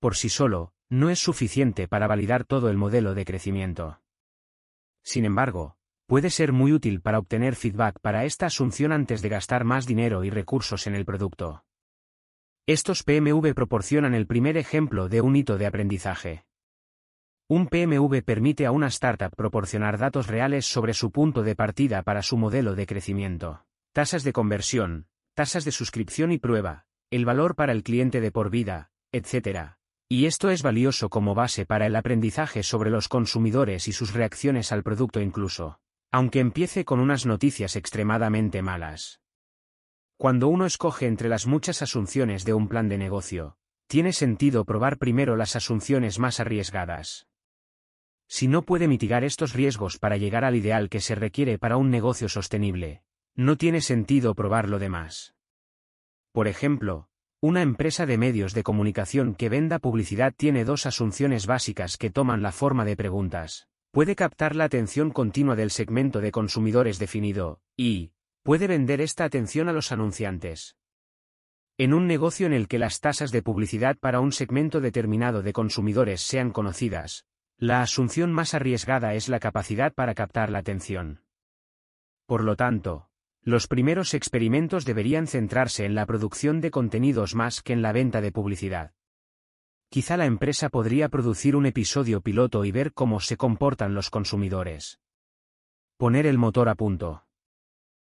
Por 0.00 0.16
sí 0.16 0.28
solo, 0.28 0.74
no 0.90 1.08
es 1.08 1.18
suficiente 1.18 1.88
para 1.88 2.08
validar 2.08 2.44
todo 2.44 2.68
el 2.68 2.76
modelo 2.76 3.14
de 3.14 3.24
crecimiento. 3.24 4.02
Sin 5.02 5.24
embargo, 5.24 5.78
puede 6.06 6.30
ser 6.30 6.52
muy 6.52 6.72
útil 6.72 7.00
para 7.00 7.18
obtener 7.18 7.56
feedback 7.56 7.98
para 8.00 8.24
esta 8.24 8.46
asunción 8.46 8.92
antes 8.92 9.22
de 9.22 9.28
gastar 9.28 9.64
más 9.64 9.86
dinero 9.86 10.24
y 10.24 10.30
recursos 10.30 10.86
en 10.86 10.94
el 10.94 11.04
producto. 11.04 11.64
Estos 12.66 13.02
PMV 13.02 13.54
proporcionan 13.54 14.14
el 14.14 14.26
primer 14.26 14.56
ejemplo 14.56 15.08
de 15.08 15.20
un 15.20 15.36
hito 15.36 15.58
de 15.58 15.66
aprendizaje. 15.66 16.44
Un 17.46 17.68
PMV 17.68 18.22
permite 18.24 18.64
a 18.64 18.72
una 18.72 18.86
startup 18.86 19.34
proporcionar 19.36 19.98
datos 19.98 20.28
reales 20.28 20.64
sobre 20.64 20.94
su 20.94 21.10
punto 21.10 21.42
de 21.42 21.54
partida 21.54 22.02
para 22.02 22.22
su 22.22 22.38
modelo 22.38 22.74
de 22.74 22.86
crecimiento, 22.86 23.66
tasas 23.92 24.24
de 24.24 24.32
conversión, 24.32 25.08
tasas 25.34 25.64
de 25.64 25.72
suscripción 25.72 26.32
y 26.32 26.38
prueba, 26.38 26.86
el 27.10 27.26
valor 27.26 27.54
para 27.54 27.72
el 27.72 27.82
cliente 27.82 28.22
de 28.22 28.30
por 28.30 28.48
vida, 28.48 28.90
etc. 29.12 29.72
Y 30.08 30.24
esto 30.24 30.48
es 30.50 30.62
valioso 30.62 31.10
como 31.10 31.34
base 31.34 31.66
para 31.66 31.86
el 31.86 31.96
aprendizaje 31.96 32.62
sobre 32.62 32.90
los 32.90 33.08
consumidores 33.08 33.88
y 33.88 33.92
sus 33.92 34.14
reacciones 34.14 34.72
al 34.72 34.82
producto 34.82 35.20
incluso 35.20 35.80
aunque 36.14 36.38
empiece 36.38 36.84
con 36.84 37.00
unas 37.00 37.26
noticias 37.26 37.74
extremadamente 37.74 38.62
malas. 38.62 39.20
Cuando 40.16 40.46
uno 40.46 40.64
escoge 40.64 41.08
entre 41.08 41.28
las 41.28 41.48
muchas 41.48 41.82
asunciones 41.82 42.44
de 42.44 42.54
un 42.54 42.68
plan 42.68 42.88
de 42.88 42.98
negocio, 42.98 43.56
tiene 43.88 44.12
sentido 44.12 44.64
probar 44.64 44.98
primero 44.98 45.34
las 45.34 45.56
asunciones 45.56 46.20
más 46.20 46.38
arriesgadas. 46.38 47.26
Si 48.28 48.46
no 48.46 48.62
puede 48.62 48.86
mitigar 48.86 49.24
estos 49.24 49.54
riesgos 49.54 49.98
para 49.98 50.16
llegar 50.16 50.44
al 50.44 50.54
ideal 50.54 50.88
que 50.88 51.00
se 51.00 51.16
requiere 51.16 51.58
para 51.58 51.78
un 51.78 51.90
negocio 51.90 52.28
sostenible, 52.28 53.02
no 53.34 53.56
tiene 53.56 53.80
sentido 53.80 54.36
probar 54.36 54.68
lo 54.68 54.78
demás. 54.78 55.34
Por 56.30 56.46
ejemplo, 56.46 57.08
una 57.40 57.60
empresa 57.60 58.06
de 58.06 58.18
medios 58.18 58.54
de 58.54 58.62
comunicación 58.62 59.34
que 59.34 59.48
venda 59.48 59.80
publicidad 59.80 60.32
tiene 60.36 60.64
dos 60.64 60.86
asunciones 60.86 61.48
básicas 61.48 61.96
que 61.96 62.10
toman 62.10 62.40
la 62.40 62.52
forma 62.52 62.84
de 62.84 62.94
preguntas 62.94 63.66
puede 63.94 64.16
captar 64.16 64.56
la 64.56 64.64
atención 64.64 65.12
continua 65.12 65.54
del 65.54 65.70
segmento 65.70 66.20
de 66.20 66.32
consumidores 66.32 66.98
definido, 66.98 67.60
y, 67.76 68.10
puede 68.42 68.66
vender 68.66 69.00
esta 69.00 69.22
atención 69.22 69.68
a 69.68 69.72
los 69.72 69.92
anunciantes. 69.92 70.76
En 71.78 71.94
un 71.94 72.08
negocio 72.08 72.48
en 72.48 72.54
el 72.54 72.66
que 72.66 72.80
las 72.80 72.98
tasas 72.98 73.30
de 73.30 73.40
publicidad 73.40 73.96
para 73.96 74.18
un 74.18 74.32
segmento 74.32 74.80
determinado 74.80 75.42
de 75.42 75.52
consumidores 75.52 76.22
sean 76.22 76.50
conocidas, 76.50 77.24
la 77.56 77.82
asunción 77.82 78.32
más 78.32 78.52
arriesgada 78.52 79.14
es 79.14 79.28
la 79.28 79.38
capacidad 79.38 79.94
para 79.94 80.14
captar 80.14 80.50
la 80.50 80.58
atención. 80.58 81.22
Por 82.26 82.42
lo 82.42 82.56
tanto, 82.56 83.10
los 83.42 83.68
primeros 83.68 84.12
experimentos 84.14 84.84
deberían 84.84 85.28
centrarse 85.28 85.84
en 85.84 85.94
la 85.94 86.04
producción 86.04 86.60
de 86.60 86.72
contenidos 86.72 87.36
más 87.36 87.62
que 87.62 87.74
en 87.74 87.82
la 87.82 87.92
venta 87.92 88.20
de 88.20 88.32
publicidad. 88.32 88.93
Quizá 89.94 90.16
la 90.16 90.26
empresa 90.26 90.70
podría 90.70 91.08
producir 91.08 91.54
un 91.54 91.66
episodio 91.66 92.20
piloto 92.20 92.64
y 92.64 92.72
ver 92.72 92.92
cómo 92.92 93.20
se 93.20 93.36
comportan 93.36 93.94
los 93.94 94.10
consumidores. 94.10 94.98
Poner 95.98 96.26
el 96.26 96.36
motor 96.36 96.68
a 96.68 96.74
punto. 96.74 97.26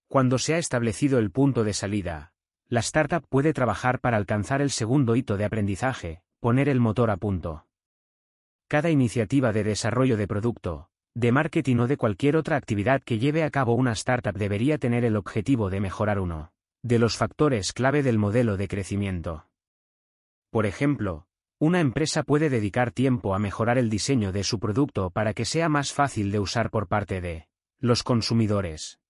Cuando 0.07 0.39
se 0.39 0.55
ha 0.55 0.59
establecido 0.59 1.19
el 1.19 1.33
punto 1.33 1.65
de 1.65 1.73
salida, 1.73 2.33
la 2.69 2.79
startup 2.79 3.27
puede 3.29 3.53
trabajar 3.53 3.99
para 3.99 4.19
alcanzar 4.19 4.63
el 4.63 4.71
segundo 4.71 5.17
hito 5.17 5.37
de 5.37 5.47
aprendizaje, 5.47 6.23
poner 6.39 6.69
el 6.69 6.79
motor 6.79 7.11
a 7.11 7.17
punto. 7.17 7.67
cada 8.69 8.91
iniciativa 8.91 9.53
de 9.53 9.65
desarrollo 9.65 10.17
de 10.17 10.29
producto, 10.29 10.91
de 11.13 11.33
marketing 11.33 11.79
o 11.79 11.87
de 11.89 11.97
cualquier 11.97 12.37
otra 12.37 12.55
actividad 12.55 13.03
que 13.03 13.19
lleve 13.19 13.43
a 13.43 13.51
cabo 13.51 13.75
una 13.75 13.95
startup 13.95 14.39
debería 14.39 14.79
tener 14.79 15.05
el 15.05 15.17
objetivo 15.17 15.71
de 15.71 15.81
mejorar 15.81 16.21
uno 16.21 16.53
de 16.85 17.01
los 17.01 17.17
factores 17.17 17.73
clave 17.73 18.05
del 18.05 18.19
modelo 18.19 18.57
de 18.57 18.69
crecimiento. 18.69 19.49
Por 20.51 20.67
ejemplo, 20.67 21.27
una 21.65 21.81
empresa 21.81 22.25
puede 22.25 22.51
dedicar 22.51 22.91
tiempo 22.91 23.35
a 23.35 23.39
mejorar 23.39 23.79
el 23.79 23.89
diseño 23.89 24.33
de 24.33 24.45
su 24.45 24.61
producto 24.61 25.09
para 25.09 25.33
que 25.33 25.47
sea 25.47 25.71
más 25.71 25.95
fácil 25.95 26.31
de 26.31 26.39
usar 26.39 26.69
por 26.69 26.89
parte 26.89 27.23
de 27.23 27.49
los 27.79 28.03
consumidores. 28.03 29.01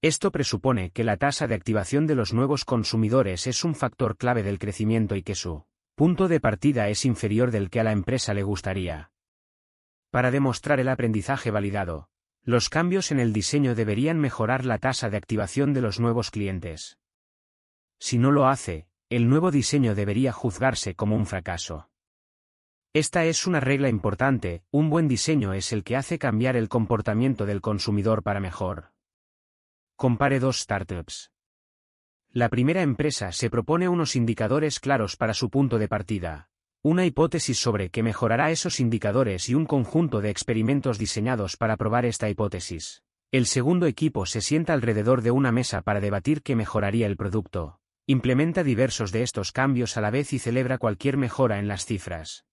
Esto 0.00 0.30
presupone 0.30 0.92
que 0.92 1.02
la 1.02 1.16
tasa 1.16 1.48
de 1.48 1.56
activación 1.56 2.06
de 2.06 2.14
los 2.14 2.32
nuevos 2.32 2.64
consumidores 2.64 3.48
es 3.48 3.64
un 3.64 3.74
factor 3.74 4.16
clave 4.16 4.44
del 4.44 4.60
crecimiento 4.60 5.16
y 5.16 5.24
que 5.24 5.34
su 5.34 5.64
punto 5.96 6.28
de 6.28 6.38
partida 6.38 6.88
es 6.88 7.04
inferior 7.04 7.50
del 7.50 7.68
que 7.68 7.80
a 7.80 7.84
la 7.84 7.90
empresa 7.90 8.32
le 8.32 8.44
gustaría. 8.44 9.10
Para 10.12 10.30
demostrar 10.30 10.78
el 10.78 10.88
aprendizaje 10.88 11.50
validado, 11.50 12.10
los 12.44 12.68
cambios 12.68 13.10
en 13.10 13.18
el 13.18 13.32
diseño 13.32 13.74
deberían 13.74 14.20
mejorar 14.20 14.64
la 14.64 14.78
tasa 14.78 15.10
de 15.10 15.16
activación 15.16 15.74
de 15.74 15.80
los 15.80 15.98
nuevos 15.98 16.30
clientes. 16.30 17.00
Si 17.98 18.18
no 18.18 18.30
lo 18.30 18.46
hace, 18.46 18.86
el 19.08 19.28
nuevo 19.28 19.52
diseño 19.52 19.94
debería 19.94 20.32
juzgarse 20.32 20.96
como 20.96 21.14
un 21.14 21.26
fracaso. 21.26 21.88
Esta 22.92 23.24
es 23.24 23.46
una 23.46 23.60
regla 23.60 23.88
importante, 23.88 24.64
un 24.72 24.90
buen 24.90 25.06
diseño 25.06 25.52
es 25.52 25.72
el 25.72 25.84
que 25.84 25.94
hace 25.94 26.18
cambiar 26.18 26.56
el 26.56 26.68
comportamiento 26.68 27.46
del 27.46 27.60
consumidor 27.60 28.24
para 28.24 28.40
mejor. 28.40 28.90
Compare 29.94 30.40
dos 30.40 30.58
startups. 30.58 31.30
La 32.30 32.48
primera 32.48 32.82
empresa 32.82 33.30
se 33.30 33.48
propone 33.48 33.88
unos 33.88 34.16
indicadores 34.16 34.80
claros 34.80 35.16
para 35.16 35.34
su 35.34 35.50
punto 35.50 35.78
de 35.78 35.86
partida, 35.86 36.48
una 36.82 37.06
hipótesis 37.06 37.58
sobre 37.58 37.90
qué 37.90 38.02
mejorará 38.02 38.50
esos 38.50 38.80
indicadores 38.80 39.48
y 39.48 39.54
un 39.54 39.66
conjunto 39.66 40.20
de 40.20 40.30
experimentos 40.30 40.98
diseñados 40.98 41.56
para 41.56 41.76
probar 41.76 42.06
esta 42.06 42.28
hipótesis. 42.28 43.04
El 43.30 43.46
segundo 43.46 43.86
equipo 43.86 44.26
se 44.26 44.40
sienta 44.40 44.72
alrededor 44.72 45.22
de 45.22 45.30
una 45.30 45.52
mesa 45.52 45.82
para 45.82 46.00
debatir 46.00 46.42
qué 46.42 46.56
mejoraría 46.56 47.06
el 47.06 47.16
producto, 47.16 47.80
Implementa 48.08 48.62
diversos 48.62 49.10
de 49.10 49.24
estos 49.24 49.50
cambios 49.50 49.96
a 49.96 50.00
la 50.00 50.10
vez 50.10 50.32
y 50.32 50.38
celebra 50.38 50.78
cualquier 50.78 51.16
mejora 51.16 51.58
en 51.58 51.66
las 51.66 51.86
cifras. 51.86 52.46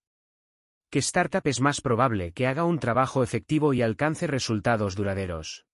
¿Qué 0.90 0.98
startup 0.98 1.43
es 1.45 1.61
más 1.61 1.80
probable 1.80 2.32
que 2.32 2.48
haga 2.48 2.64
un 2.64 2.80
trabajo 2.80 3.22
efectivo 3.22 3.72
y 3.75 3.83
alcance 3.83 4.25
resultados 4.25 4.95
duraderos? 4.95 5.67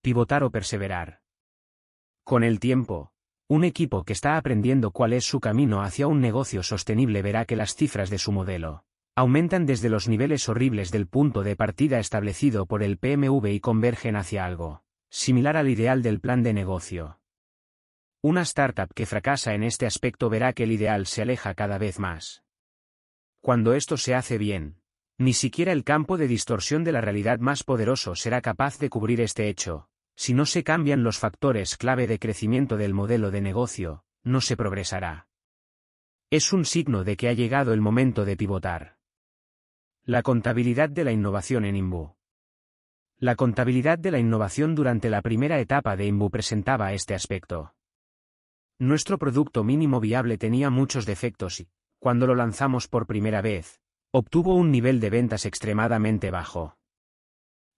Pivotar 0.00 0.44
o 0.44 0.50
perseverar. 0.52 1.22
Con 2.22 2.44
el 2.44 2.60
tiempo, 2.60 3.12
un 3.48 3.64
equipo 3.64 4.04
que 4.04 4.12
está 4.12 4.36
aprendiendo 4.36 4.92
cuál 4.92 5.12
es 5.12 5.24
su 5.24 5.40
camino 5.40 5.82
hacia 5.82 6.06
un 6.06 6.20
negocio 6.20 6.62
sostenible 6.62 7.20
verá 7.20 7.46
que 7.46 7.56
las 7.56 7.74
cifras 7.74 8.10
de 8.10 8.18
su 8.18 8.30
modelo 8.30 8.84
aumentan 9.16 9.66
desde 9.66 9.88
los 9.88 10.06
niveles 10.06 10.48
horribles 10.48 10.92
del 10.92 11.08
punto 11.08 11.42
de 11.42 11.56
partida 11.56 11.98
establecido 11.98 12.66
por 12.66 12.84
el 12.84 12.98
PMV 12.98 13.46
y 13.46 13.58
convergen 13.58 14.14
hacia 14.14 14.44
algo 14.44 14.84
similar 15.10 15.56
al 15.56 15.68
ideal 15.68 16.02
del 16.02 16.20
plan 16.20 16.44
de 16.44 16.52
negocio. 16.52 17.18
Una 18.24 18.40
startup 18.40 18.88
que 18.94 19.04
fracasa 19.04 19.52
en 19.52 19.62
este 19.62 19.84
aspecto 19.84 20.30
verá 20.30 20.54
que 20.54 20.62
el 20.62 20.72
ideal 20.72 21.04
se 21.04 21.20
aleja 21.20 21.52
cada 21.52 21.76
vez 21.76 21.98
más. 21.98 22.42
Cuando 23.42 23.74
esto 23.74 23.98
se 23.98 24.14
hace 24.14 24.38
bien, 24.38 24.80
ni 25.18 25.34
siquiera 25.34 25.72
el 25.72 25.84
campo 25.84 26.16
de 26.16 26.26
distorsión 26.26 26.84
de 26.84 26.92
la 26.92 27.02
realidad 27.02 27.38
más 27.38 27.64
poderoso 27.64 28.14
será 28.14 28.40
capaz 28.40 28.78
de 28.78 28.88
cubrir 28.88 29.20
este 29.20 29.50
hecho. 29.50 29.90
Si 30.16 30.32
no 30.32 30.46
se 30.46 30.64
cambian 30.64 31.02
los 31.02 31.18
factores 31.18 31.76
clave 31.76 32.06
de 32.06 32.18
crecimiento 32.18 32.78
del 32.78 32.94
modelo 32.94 33.30
de 33.30 33.42
negocio, 33.42 34.06
no 34.22 34.40
se 34.40 34.56
progresará. 34.56 35.28
Es 36.30 36.54
un 36.54 36.64
signo 36.64 37.04
de 37.04 37.18
que 37.18 37.28
ha 37.28 37.34
llegado 37.34 37.74
el 37.74 37.82
momento 37.82 38.24
de 38.24 38.38
pivotar. 38.38 38.96
La 40.02 40.22
contabilidad 40.22 40.88
de 40.88 41.04
la 41.04 41.12
innovación 41.12 41.66
en 41.66 41.76
IMBU. 41.76 42.16
La 43.18 43.36
contabilidad 43.36 43.98
de 43.98 44.12
la 44.12 44.18
innovación 44.18 44.74
durante 44.74 45.10
la 45.10 45.20
primera 45.20 45.60
etapa 45.60 45.94
de 45.94 46.06
IMBU 46.06 46.30
presentaba 46.30 46.94
este 46.94 47.14
aspecto. 47.14 47.74
Nuestro 48.84 49.16
producto 49.16 49.64
mínimo 49.64 49.98
viable 49.98 50.36
tenía 50.36 50.68
muchos 50.68 51.06
defectos 51.06 51.58
y, 51.60 51.70
cuando 51.98 52.26
lo 52.26 52.34
lanzamos 52.34 52.86
por 52.86 53.06
primera 53.06 53.40
vez, 53.40 53.80
obtuvo 54.12 54.54
un 54.56 54.70
nivel 54.70 55.00
de 55.00 55.08
ventas 55.08 55.46
extremadamente 55.46 56.30
bajo. 56.30 56.76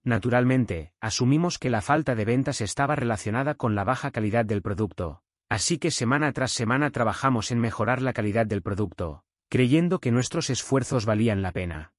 Naturalmente, 0.03 0.95
asumimos 1.01 1.61
que 1.61 1.71
la 1.71 1.81
falta 1.81 2.17
de 2.17 2.25
ventas 2.25 2.61
estaba 2.61 2.97
relacionada 2.97 3.55
con 3.55 3.77
la 3.77 3.85
baja 3.85 4.11
calidad 4.11 4.45
del 4.47 4.63
producto, 4.63 5.23
así 5.49 5.79
que 5.79 5.93
semana 5.93 6.33
tras 6.33 6.51
semana 6.51 6.91
trabajamos 6.91 7.53
en 7.53 7.61
mejorar 7.61 8.03
la 8.03 8.13
calidad 8.13 8.45
del 8.45 8.63
producto, 8.63 9.23
creyendo 9.49 10.01
que 10.01 10.11
nuestros 10.11 10.51
esfuerzos 10.51 11.07
valían 11.07 11.41
la 11.41 11.53
pena. 11.53 11.93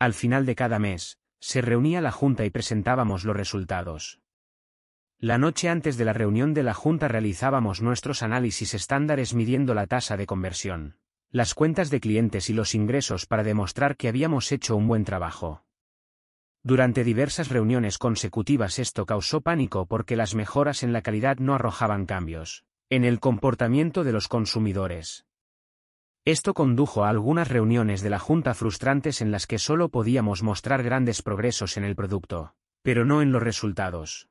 Al 0.00 0.14
final 0.14 0.46
de 0.46 0.56
cada 0.56 0.80
mes, 0.80 1.20
se 1.38 1.62
reunía 1.62 2.00
la 2.00 2.10
junta 2.10 2.44
y 2.44 2.50
presentábamos 2.50 3.24
los 3.24 3.36
resultados. 3.36 4.18
La 5.22 5.36
noche 5.36 5.68
antes 5.68 5.98
de 5.98 6.06
la 6.06 6.14
reunión 6.14 6.54
de 6.54 6.62
la 6.62 6.72
Junta 6.72 7.06
realizábamos 7.06 7.82
nuestros 7.82 8.22
análisis 8.22 8.72
estándares 8.72 9.34
midiendo 9.34 9.74
la 9.74 9.86
tasa 9.86 10.16
de 10.16 10.24
conversión, 10.24 10.96
las 11.30 11.52
cuentas 11.52 11.90
de 11.90 12.00
clientes 12.00 12.48
y 12.48 12.54
los 12.54 12.74
ingresos 12.74 13.26
para 13.26 13.42
demostrar 13.42 13.98
que 13.98 14.08
habíamos 14.08 14.50
hecho 14.50 14.76
un 14.76 14.88
buen 14.88 15.04
trabajo. 15.04 15.66
Durante 16.62 17.04
diversas 17.04 17.50
reuniones 17.50 17.98
consecutivas 17.98 18.78
esto 18.78 19.04
causó 19.04 19.42
pánico 19.42 19.84
porque 19.84 20.16
las 20.16 20.34
mejoras 20.34 20.82
en 20.82 20.94
la 20.94 21.02
calidad 21.02 21.36
no 21.36 21.54
arrojaban 21.54 22.06
cambios 22.06 22.64
en 22.88 23.04
el 23.04 23.20
comportamiento 23.20 24.04
de 24.04 24.12
los 24.12 24.26
consumidores. 24.26 25.26
Esto 26.24 26.54
condujo 26.54 27.04
a 27.04 27.10
algunas 27.10 27.48
reuniones 27.48 28.00
de 28.00 28.08
la 28.08 28.18
Junta 28.18 28.54
frustrantes 28.54 29.20
en 29.20 29.30
las 29.30 29.46
que 29.46 29.58
solo 29.58 29.90
podíamos 29.90 30.42
mostrar 30.42 30.82
grandes 30.82 31.20
progresos 31.20 31.76
en 31.76 31.84
el 31.84 31.94
producto, 31.94 32.54
pero 32.82 33.04
no 33.04 33.20
en 33.20 33.32
los 33.32 33.42
resultados. 33.42 34.29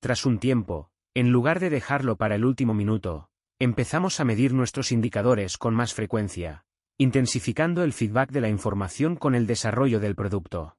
Tras 0.00 0.26
un 0.26 0.38
tiempo, 0.38 0.90
en 1.14 1.30
lugar 1.30 1.60
de 1.60 1.70
dejarlo 1.70 2.16
para 2.16 2.34
el 2.34 2.44
último 2.44 2.74
minuto, 2.74 3.30
empezamos 3.58 4.20
a 4.20 4.24
medir 4.24 4.52
nuestros 4.52 4.92
indicadores 4.92 5.56
con 5.56 5.74
más 5.74 5.94
frecuencia, 5.94 6.66
intensificando 6.98 7.82
el 7.82 7.92
feedback 7.92 8.30
de 8.30 8.42
la 8.42 8.48
información 8.48 9.16
con 9.16 9.34
el 9.34 9.46
desarrollo 9.46 9.98
del 9.98 10.14
producto. 10.14 10.76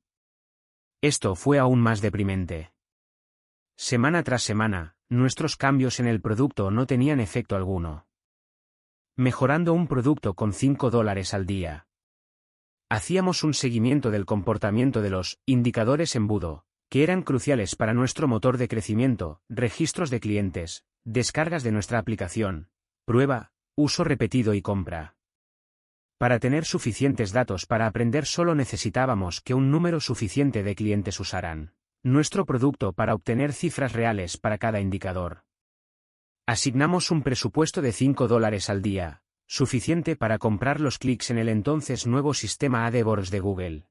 Esto 1.01 1.35
fue 1.35 1.57
aún 1.57 1.79
más 1.81 2.01
deprimente. 2.01 2.71
Semana 3.75 4.23
tras 4.23 4.43
semana, 4.43 4.95
nuestros 5.09 5.55
cambios 5.55 5.99
en 5.99 6.07
el 6.07 6.21
producto 6.21 6.69
no 6.69 6.85
tenían 6.85 7.19
efecto 7.19 7.55
alguno. 7.55 8.07
Mejorando 9.15 9.73
un 9.73 9.87
producto 9.87 10.35
con 10.35 10.53
5 10.53 10.91
dólares 10.91 11.33
al 11.33 11.47
día. 11.47 11.87
Hacíamos 12.89 13.43
un 13.43 13.55
seguimiento 13.55 14.11
del 14.11 14.25
comportamiento 14.25 15.01
de 15.01 15.09
los 15.09 15.39
indicadores 15.45 16.15
embudo, 16.15 16.66
que 16.89 17.03
eran 17.03 17.21
cruciales 17.21 17.75
para 17.75 17.93
nuestro 17.93 18.27
motor 18.27 18.57
de 18.57 18.67
crecimiento, 18.67 19.41
registros 19.49 20.09
de 20.09 20.19
clientes, 20.19 20.85
descargas 21.03 21.63
de 21.63 21.71
nuestra 21.71 21.99
aplicación, 21.99 22.69
prueba, 23.05 23.51
uso 23.75 24.03
repetido 24.03 24.53
y 24.53 24.61
compra. 24.61 25.15
Para 26.17 26.39
tener 26.39 26.65
suficientes 26.65 27.31
datos 27.31 27.65
para 27.65 27.85
aprender 27.85 28.25
solo 28.25 28.55
necesitábamos 28.55 29.41
que 29.41 29.53
un 29.53 29.69
número 29.69 29.99
suficiente 29.99 30.63
de 30.63 30.75
clientes 30.75 31.19
usaran 31.19 31.73
nuestro 32.03 32.45
producto 32.45 32.93
para 32.93 33.13
obtener 33.13 33.53
cifras 33.53 33.91
reales 33.91 34.37
para 34.37 34.57
cada 34.57 34.79
indicador. 34.79 35.43
Asignamos 36.47 37.11
un 37.11 37.21
presupuesto 37.21 37.81
de 37.81 37.91
5 37.91 38.27
dólares 38.29 38.69
al 38.69 38.81
día, 38.81 39.21
suficiente 39.45 40.15
para 40.15 40.37
comprar 40.37 40.79
los 40.79 40.99
clics 40.99 41.31
en 41.31 41.37
el 41.37 41.49
entonces 41.49 42.07
nuevo 42.07 42.33
sistema 42.33 42.85
AdWords 42.85 43.29
de 43.29 43.39
Google. 43.41 43.87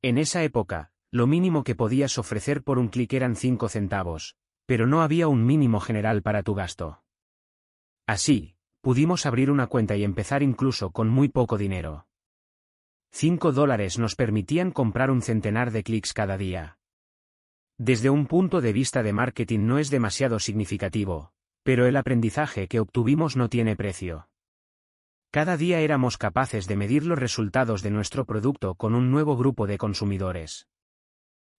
En 0.00 0.18
esa 0.18 0.44
época, 0.44 0.92
lo 1.10 1.26
mínimo 1.26 1.64
que 1.64 1.74
podías 1.74 2.18
ofrecer 2.18 2.62
por 2.62 2.78
un 2.78 2.88
clic 2.88 3.12
eran 3.14 3.34
5 3.34 3.68
centavos, 3.68 4.36
pero 4.66 4.86
no 4.86 5.00
había 5.00 5.28
un 5.28 5.46
mínimo 5.46 5.80
general 5.80 6.22
para 6.22 6.42
tu 6.42 6.54
gasto. 6.54 7.02
Así, 8.06 8.56
pudimos 8.82 9.24
abrir 9.24 9.50
una 9.50 9.66
cuenta 9.66 9.96
y 9.96 10.04
empezar 10.04 10.42
incluso 10.42 10.90
con 10.90 11.08
muy 11.08 11.28
poco 11.28 11.56
dinero. 11.56 12.06
5 13.12 13.52
dólares 13.52 13.98
nos 13.98 14.16
permitían 14.16 14.70
comprar 14.70 15.10
un 15.10 15.22
centenar 15.22 15.70
de 15.70 15.82
clics 15.82 16.12
cada 16.12 16.36
día. 16.36 16.78
Desde 17.78 18.10
un 18.10 18.26
punto 18.26 18.60
de 18.60 18.72
vista 18.72 19.02
de 19.02 19.12
marketing 19.12 19.60
no 19.60 19.78
es 19.78 19.88
demasiado 19.88 20.38
significativo, 20.38 21.32
pero 21.62 21.86
el 21.86 21.96
aprendizaje 21.96 22.68
que 22.68 22.80
obtuvimos 22.80 23.36
no 23.36 23.48
tiene 23.48 23.76
precio. 23.76 24.28
Cada 25.30 25.56
día 25.56 25.80
éramos 25.80 26.18
capaces 26.18 26.66
de 26.66 26.76
medir 26.76 27.06
los 27.06 27.18
resultados 27.18 27.82
de 27.82 27.90
nuestro 27.90 28.24
producto 28.26 28.74
con 28.74 28.94
un 28.94 29.10
nuevo 29.10 29.36
grupo 29.36 29.66
de 29.66 29.78
consumidores. 29.78 30.66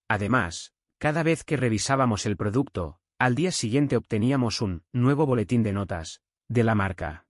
Además, 0.10 0.74
cada 0.98 1.24
vez 1.24 1.44
que 1.46 1.56
revisábamos 1.56 2.26
el 2.26 2.36
producto, 2.36 3.00
al 3.20 3.36
día 3.36 3.52
siguiente 3.52 3.96
obteníamos 3.96 4.62
un 4.62 4.84
nuevo 4.92 5.26
boletín 5.26 5.64
de 5.64 5.72
notas 5.72 6.22
de 6.50 6.64
la 6.64 6.76
marca. 6.76 7.28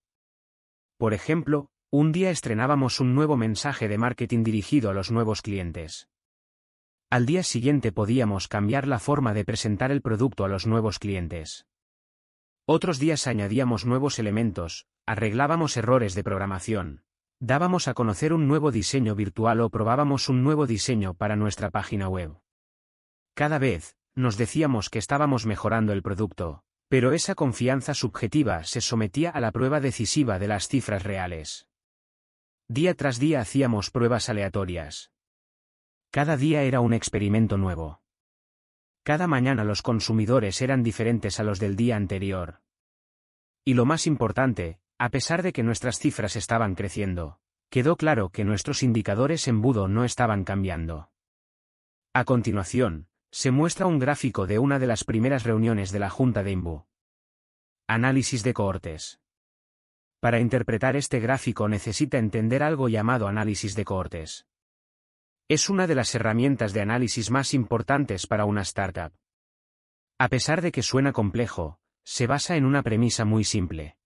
Por 0.97 1.13
ejemplo, 1.13 1.69
un 1.91 2.11
día 2.11 2.31
estrenábamos 2.31 2.99
un 2.99 3.13
nuevo 3.13 3.37
mensaje 3.37 3.87
de 3.87 3.97
marketing 3.97 4.43
dirigido 4.43 4.89
a 4.89 4.93
los 4.93 5.11
nuevos 5.11 5.41
clientes. 5.41 6.09
Al 7.11 7.25
día 7.25 7.43
siguiente 7.43 7.91
podíamos 7.91 8.47
cambiar 8.47 8.87
la 8.87 8.99
forma 8.99 9.33
de 9.33 9.45
presentar 9.45 9.91
el 9.91 10.01
producto 10.01 10.45
a 10.45 10.47
los 10.47 10.65
nuevos 10.65 10.99
clientes. 10.99 11.67
Otros 12.65 12.97
días 12.97 13.27
añadíamos 13.27 13.85
nuevos 13.85 14.19
elementos, 14.19 14.87
arreglábamos 15.05 15.75
errores 15.75 16.15
de 16.15 16.23
programación, 16.23 17.03
Dábamos 17.41 17.87
a 17.87 17.93
conocer 17.93 18.33
un 18.33 18.49
nuevo 18.49 18.69
diseño 18.69 19.15
virtual 19.15 19.61
o 19.61 19.69
probábamos 19.69 20.27
un 20.27 20.43
nuevo 20.43 20.67
diseño 20.67 21.13
para 21.13 21.37
nuestra 21.37 21.71
página 21.71 22.09
web. 22.09 22.37
Cada 23.39 23.57
vez, 23.57 23.95
nos 24.15 24.35
decíamos 24.35 24.89
que 24.89 24.99
estábamos 24.99 25.45
mejorando 25.45 25.93
el 25.93 26.03
producto, 26.03 26.65
pero 26.89 27.13
esa 27.13 27.35
confianza 27.35 27.93
subjetiva 27.93 28.65
se 28.65 28.81
sometía 28.81 29.29
a 29.29 29.39
la 29.39 29.53
prueba 29.53 29.79
decisiva 29.79 30.39
de 30.39 30.49
las 30.49 30.67
cifras 30.67 31.03
reales. 31.03 31.65
Día 32.67 32.95
tras 32.95 33.17
día 33.17 33.39
hacíamos 33.39 33.91
pruebas 33.91 34.27
aleatorias. 34.27 35.13
Cada 36.11 36.35
día 36.35 36.63
era 36.63 36.81
un 36.81 36.91
experimento 36.91 37.57
nuevo. 37.57 38.01
Cada 39.03 39.25
mañana 39.25 39.63
los 39.63 39.83
consumidores 39.83 40.61
eran 40.61 40.83
diferentes 40.83 41.39
a 41.39 41.43
los 41.43 41.61
del 41.61 41.77
día 41.77 41.95
anterior. 41.95 42.59
Y 43.63 43.75
lo 43.75 43.85
más 43.85 44.05
importante, 44.05 44.81
a 44.97 45.07
pesar 45.07 45.43
de 45.43 45.53
que 45.53 45.63
nuestras 45.63 45.97
cifras 45.97 46.35
estaban 46.35 46.75
creciendo, 46.75 47.39
quedó 47.69 47.95
claro 47.95 48.31
que 48.31 48.43
nuestros 48.43 48.83
indicadores 48.83 49.47
embudo 49.47 49.87
no 49.87 50.03
estaban 50.03 50.43
cambiando. 50.43 51.09
A 52.13 52.25
continuación, 52.25 53.08
se 53.31 53.51
muestra 53.51 53.85
un 53.85 53.99
gráfico 53.99 54.47
de 54.47 54.57
una 54.57 54.79
de 54.79 54.87
las 54.87 55.03
primeras 55.03 55.43
reuniones 55.43 55.91
de 55.91 55.99
la 55.99 56.09
Junta 56.09 56.43
de 56.43 56.51
IMBU. 56.51 56.85
Análisis 57.87 58.43
de 58.43 58.53
cohortes. 58.53 59.19
Para 60.19 60.39
interpretar 60.39 60.95
este 60.95 61.19
gráfico 61.19 61.67
necesita 61.67 62.17
entender 62.17 62.63
algo 62.63 62.89
llamado 62.89 63.27
análisis 63.27 63.75
de 63.75 63.85
cohortes. 63.85 64.47
Es 65.47 65.69
una 65.69 65.87
de 65.87 65.95
las 65.95 66.13
herramientas 66.13 66.73
de 66.73 66.81
análisis 66.81 67.31
más 67.31 67.53
importantes 67.53 68.27
para 68.27 68.45
una 68.45 68.61
startup. 68.61 69.13
A 70.17 70.27
pesar 70.27 70.61
de 70.61 70.71
que 70.71 70.83
suena 70.83 71.13
complejo, 71.13 71.79
se 72.03 72.27
basa 72.27 72.55
en 72.55 72.65
una 72.65 72.83
premisa 72.83 73.25
muy 73.25 73.43
simple. 73.43 73.97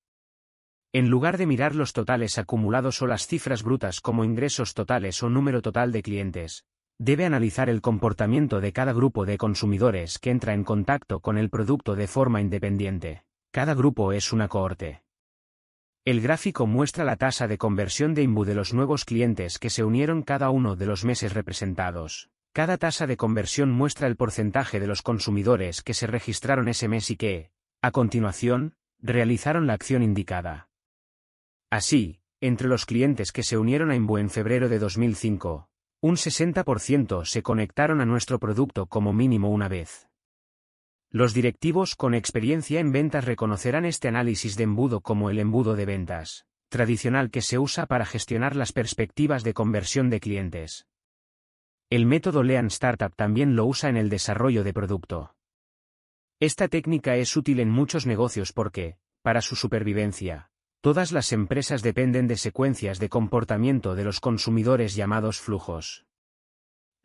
En 0.91 1.09
lugar 1.09 1.37
de 1.37 1.47
mirar 1.47 1.75
los 1.75 1.93
totales 1.93 2.37
acumulados 2.37 3.01
o 3.01 3.07
las 3.07 3.25
cifras 3.25 3.63
brutas 3.63 3.99
como 3.99 4.23
ingresos 4.23 4.73
totales 4.73 5.23
o 5.23 5.29
número 5.29 5.61
total 5.61 5.91
de 5.91 6.03
clientes, 6.03 6.65
debe 7.03 7.25
analizar 7.25 7.69
el 7.69 7.81
comportamiento 7.81 8.61
de 8.61 8.71
cada 8.71 8.93
grupo 8.93 9.25
de 9.25 9.37
consumidores 9.37 10.19
que 10.19 10.29
entra 10.29 10.53
en 10.53 10.63
contacto 10.63 11.19
con 11.19 11.37
el 11.37 11.49
producto 11.49 11.95
de 11.95 12.07
forma 12.07 12.39
independiente. 12.39 13.25
Cada 13.51 13.73
grupo 13.73 14.13
es 14.13 14.31
una 14.31 14.47
cohorte. 14.47 15.03
El 16.05 16.21
gráfico 16.21 16.65
muestra 16.65 17.03
la 17.03 17.17
tasa 17.17 17.49
de 17.49 17.57
conversión 17.57 18.13
de 18.13 18.23
IMBU 18.23 18.45
de 18.45 18.55
los 18.55 18.73
nuevos 18.73 19.03
clientes 19.03 19.59
que 19.59 19.69
se 19.69 19.83
unieron 19.83 20.21
cada 20.21 20.49
uno 20.49 20.77
de 20.77 20.85
los 20.85 21.03
meses 21.03 21.33
representados. 21.33 22.29
Cada 22.53 22.77
tasa 22.77 23.05
de 23.05 23.17
conversión 23.17 23.69
muestra 23.69 24.07
el 24.07 24.15
porcentaje 24.15 24.79
de 24.79 24.87
los 24.87 25.01
consumidores 25.01 25.81
que 25.81 25.93
se 25.93 26.07
registraron 26.07 26.69
ese 26.69 26.87
mes 26.87 27.11
y 27.11 27.17
que, 27.17 27.51
a 27.81 27.91
continuación, 27.91 28.75
realizaron 28.99 29.67
la 29.67 29.73
acción 29.73 30.03
indicada. 30.03 30.69
Así, 31.69 32.21
entre 32.39 32.69
los 32.69 32.85
clientes 32.85 33.33
que 33.33 33.43
se 33.43 33.57
unieron 33.57 33.91
a 33.91 33.95
Imbu 33.97 34.19
en 34.19 34.29
febrero 34.29 34.69
de 34.69 34.79
2005, 34.79 35.67
un 36.03 36.17
60% 36.17 37.23
se 37.23 37.43
conectaron 37.43 38.01
a 38.01 38.05
nuestro 38.05 38.37
producto 38.37 38.87
como 38.87 39.13
mínimo 39.13 39.49
una 39.49 39.69
vez. 39.69 40.09
Los 41.09 41.33
directivos 41.33 41.95
con 41.95 42.13
experiencia 42.13 42.81
en 42.81 42.91
ventas 42.91 43.23
reconocerán 43.23 43.85
este 43.85 44.09
análisis 44.09 44.57
de 44.57 44.65
embudo 44.65 44.99
como 44.99 45.29
el 45.29 45.39
embudo 45.39 45.77
de 45.77 45.85
ventas, 45.85 46.45
tradicional 46.67 47.31
que 47.31 47.41
se 47.41 47.57
usa 47.57 47.85
para 47.85 48.05
gestionar 48.05 48.57
las 48.57 48.73
perspectivas 48.73 49.45
de 49.45 49.53
conversión 49.53 50.09
de 50.09 50.19
clientes. 50.19 50.87
El 51.89 52.05
método 52.05 52.43
Lean 52.43 52.67
Startup 52.67 53.15
también 53.15 53.55
lo 53.55 53.65
usa 53.65 53.89
en 53.89 53.95
el 53.95 54.09
desarrollo 54.09 54.65
de 54.65 54.73
producto. 54.73 55.37
Esta 56.41 56.67
técnica 56.67 57.15
es 57.15 57.37
útil 57.37 57.61
en 57.61 57.69
muchos 57.69 58.05
negocios 58.05 58.51
porque, 58.51 58.97
para 59.21 59.39
su 59.39 59.55
supervivencia, 59.55 60.51
Todas 60.83 61.13
las 61.13 61.31
empresas 61.31 61.81
dependen 61.81 62.27
de 62.27 62.35
secuencias 62.35 62.99
de 62.99 63.07
comportamiento 63.07 63.95
de 63.95 64.03
los 64.03 64.19
consumidores 64.19 64.95
llamados 64.95 65.39
flujos. 65.39 66.05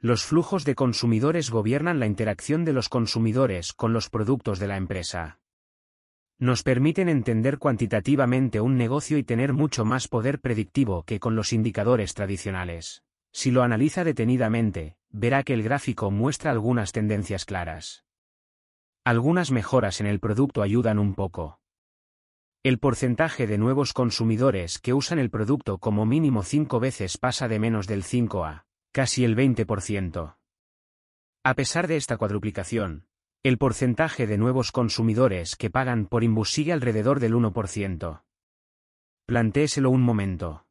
Los 0.00 0.24
flujos 0.24 0.65
de 0.65 0.74
consumidores 0.74 1.48
gobiernan 1.48 2.00
la 2.00 2.07
interacción 2.07 2.65
de 2.65 2.73
los 2.73 2.89
consumidores 2.89 3.73
con 3.73 3.92
los 3.92 4.10
productos 4.10 4.58
de 4.58 4.66
la 4.66 4.78
empresa. 4.78 5.39
Nos 6.40 6.65
permiten 6.65 7.08
entender 7.08 7.58
cuantitativamente 7.58 8.60
un 8.60 8.76
negocio 8.76 9.16
y 9.16 9.23
tener 9.23 9.52
mucho 9.52 9.84
más 9.84 10.08
poder 10.08 10.40
predictivo 10.40 11.05
que 11.05 11.20
con 11.20 11.36
los 11.36 11.52
indicadores 11.52 12.15
tradicionales. 12.15 13.05
Si 13.31 13.52
lo 13.52 13.62
analiza 13.62 14.02
detenidamente, 14.02 14.97
verá 15.10 15.44
que 15.44 15.55
el 15.55 15.62
gráfico 15.62 16.10
muestra 16.10 16.50
algunas 16.50 16.90
tendencias 16.90 17.44
claras. 17.44 18.05
Algunas 19.05 19.52
mejoras 19.52 20.00
en 20.00 20.08
el 20.08 20.18
producto 20.18 20.62
ayudan 20.62 20.98
un 20.98 21.15
poco. 21.15 21.57
El 22.64 22.80
porcentaje 22.80 23.46
de 23.46 23.56
nuevos 23.56 23.92
consumidores 23.92 24.80
que 24.80 24.92
usan 24.92 25.20
el 25.20 25.30
producto 25.30 25.78
como 25.78 26.06
mínimo 26.06 26.42
cinco 26.42 26.80
veces 26.80 27.16
pasa 27.16 27.46
de 27.46 27.60
menos 27.60 27.86
del 27.86 28.02
5 28.02 28.44
a 28.44 28.66
casi 28.90 29.24
el 29.24 29.36
20%. 29.36 30.36
A 31.44 31.54
pesar 31.54 31.86
de 31.86 31.96
esta 31.96 32.16
cuadruplicación, 32.16 33.06
el 33.44 33.58
porcentaje 33.58 34.26
de 34.26 34.38
nuevos 34.38 34.72
consumidores 34.72 35.54
que 35.54 35.70
pagan 35.70 36.06
por 36.06 36.24
Imbus 36.24 36.50
sigue 36.50 36.72
alrededor 36.72 37.20
del 37.20 37.34
1%. 37.34 38.24
Plantéeselo 39.24 39.90
un 39.90 40.02
momento. 40.02 40.66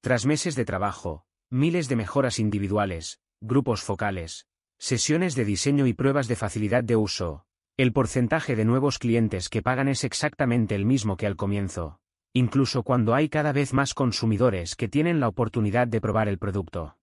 Tras 0.00 0.24
meses 0.24 0.54
de 0.54 0.64
trabajo, 0.64 1.26
miles 1.50 1.88
de 1.88 1.96
mejoras 1.96 2.38
individuales, 2.38 3.20
grupos 3.42 3.82
focales, 3.82 4.48
sesiones 4.78 5.34
de 5.34 5.44
diseño 5.44 5.86
y 5.86 5.92
pruebas 5.92 6.28
de 6.28 6.36
facilidad 6.36 6.82
de 6.82 6.96
uso, 6.96 7.44
el 7.78 7.92
porcentaje 7.92 8.56
de 8.56 8.64
nuevos 8.64 8.98
clientes 8.98 9.48
que 9.48 9.62
pagan 9.62 9.86
es 9.86 10.02
exactamente 10.02 10.74
el 10.74 10.84
mismo 10.84 11.16
que 11.16 11.28
al 11.28 11.36
comienzo, 11.36 12.00
incluso 12.32 12.82
cuando 12.82 13.14
hay 13.14 13.28
cada 13.28 13.52
vez 13.52 13.72
más 13.72 13.94
consumidores 13.94 14.74
que 14.74 14.88
tienen 14.88 15.20
la 15.20 15.28
oportunidad 15.28 15.86
de 15.86 16.00
probar 16.00 16.26
el 16.26 16.38
producto. 16.38 16.96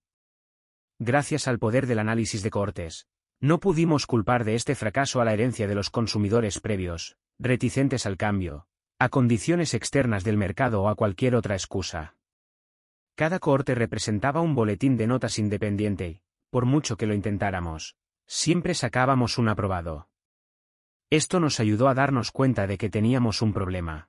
Gracias 0.98 1.48
al 1.48 1.58
poder 1.58 1.86
del 1.86 1.98
análisis 1.98 2.42
de 2.42 2.50
cohortes, 2.50 3.06
no 3.40 3.58
pudimos 3.58 4.04
culpar 4.04 4.44
de 4.44 4.54
este 4.54 4.74
fracaso 4.74 5.22
a 5.22 5.24
la 5.24 5.32
herencia 5.32 5.66
de 5.66 5.74
los 5.74 5.88
consumidores 5.88 6.60
previos, 6.60 7.16
reticentes 7.38 8.04
al 8.04 8.18
cambio, 8.18 8.66
a 8.98 9.08
condiciones 9.08 9.72
externas 9.72 10.24
del 10.24 10.36
mercado 10.36 10.82
o 10.82 10.90
a 10.90 10.94
cualquier 10.94 11.36
otra 11.36 11.54
excusa. 11.54 12.16
Cada 13.14 13.38
cohorte 13.38 13.74
representaba 13.74 14.42
un 14.42 14.54
boletín 14.54 14.98
de 14.98 15.06
notas 15.06 15.38
independiente 15.38 16.20
por 16.50 16.66
mucho 16.66 16.98
que 16.98 17.06
lo 17.06 17.14
intentáramos, 17.14 17.96
siempre 18.26 18.74
sacábamos 18.74 19.38
un 19.38 19.48
aprobado. 19.48 20.08
Esto 21.10 21.38
nos 21.38 21.60
ayudó 21.60 21.88
a 21.88 21.94
darnos 21.94 22.32
cuenta 22.32 22.66
de 22.66 22.78
que 22.78 22.90
teníamos 22.90 23.40
un 23.40 23.52
problema. 23.52 24.08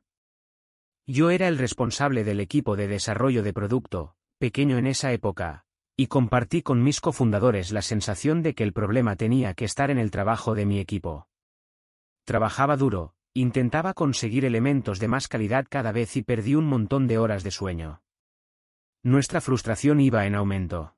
Yo 1.05 1.29
era 1.29 1.47
el 1.47 1.57
responsable 1.57 2.23
del 2.23 2.39
equipo 2.39 2.75
de 2.75 2.87
desarrollo 2.87 3.43
de 3.43 3.53
producto, 3.53 4.15
pequeño 4.39 4.77
en 4.77 4.87
esa 4.87 5.11
época, 5.13 5.65
y 5.95 6.07
compartí 6.07 6.61
con 6.61 6.83
mis 6.83 6.99
cofundadores 6.99 7.71
la 7.71 7.81
sensación 7.81 8.41
de 8.41 8.55
que 8.55 8.63
el 8.63 8.73
problema 8.73 9.15
tenía 9.15 9.53
que 9.53 9.65
estar 9.65 9.91
en 9.91 9.99
el 9.99 10.11
trabajo 10.11 10.55
de 10.55 10.65
mi 10.65 10.79
equipo. 10.79 11.27
Trabajaba 12.25 12.77
duro, 12.77 13.13
intentaba 13.33 13.93
conseguir 13.93 14.43
elementos 14.43 14.99
de 14.99 15.07
más 15.07 15.27
calidad 15.27 15.65
cada 15.69 15.91
vez 15.91 16.17
y 16.17 16.23
perdí 16.23 16.55
un 16.55 16.65
montón 16.65 17.07
de 17.07 17.19
horas 17.19 17.43
de 17.43 17.51
sueño. 17.51 18.01
Nuestra 19.03 19.39
frustración 19.39 20.01
iba 20.01 20.25
en 20.25 20.35
aumento. 20.35 20.95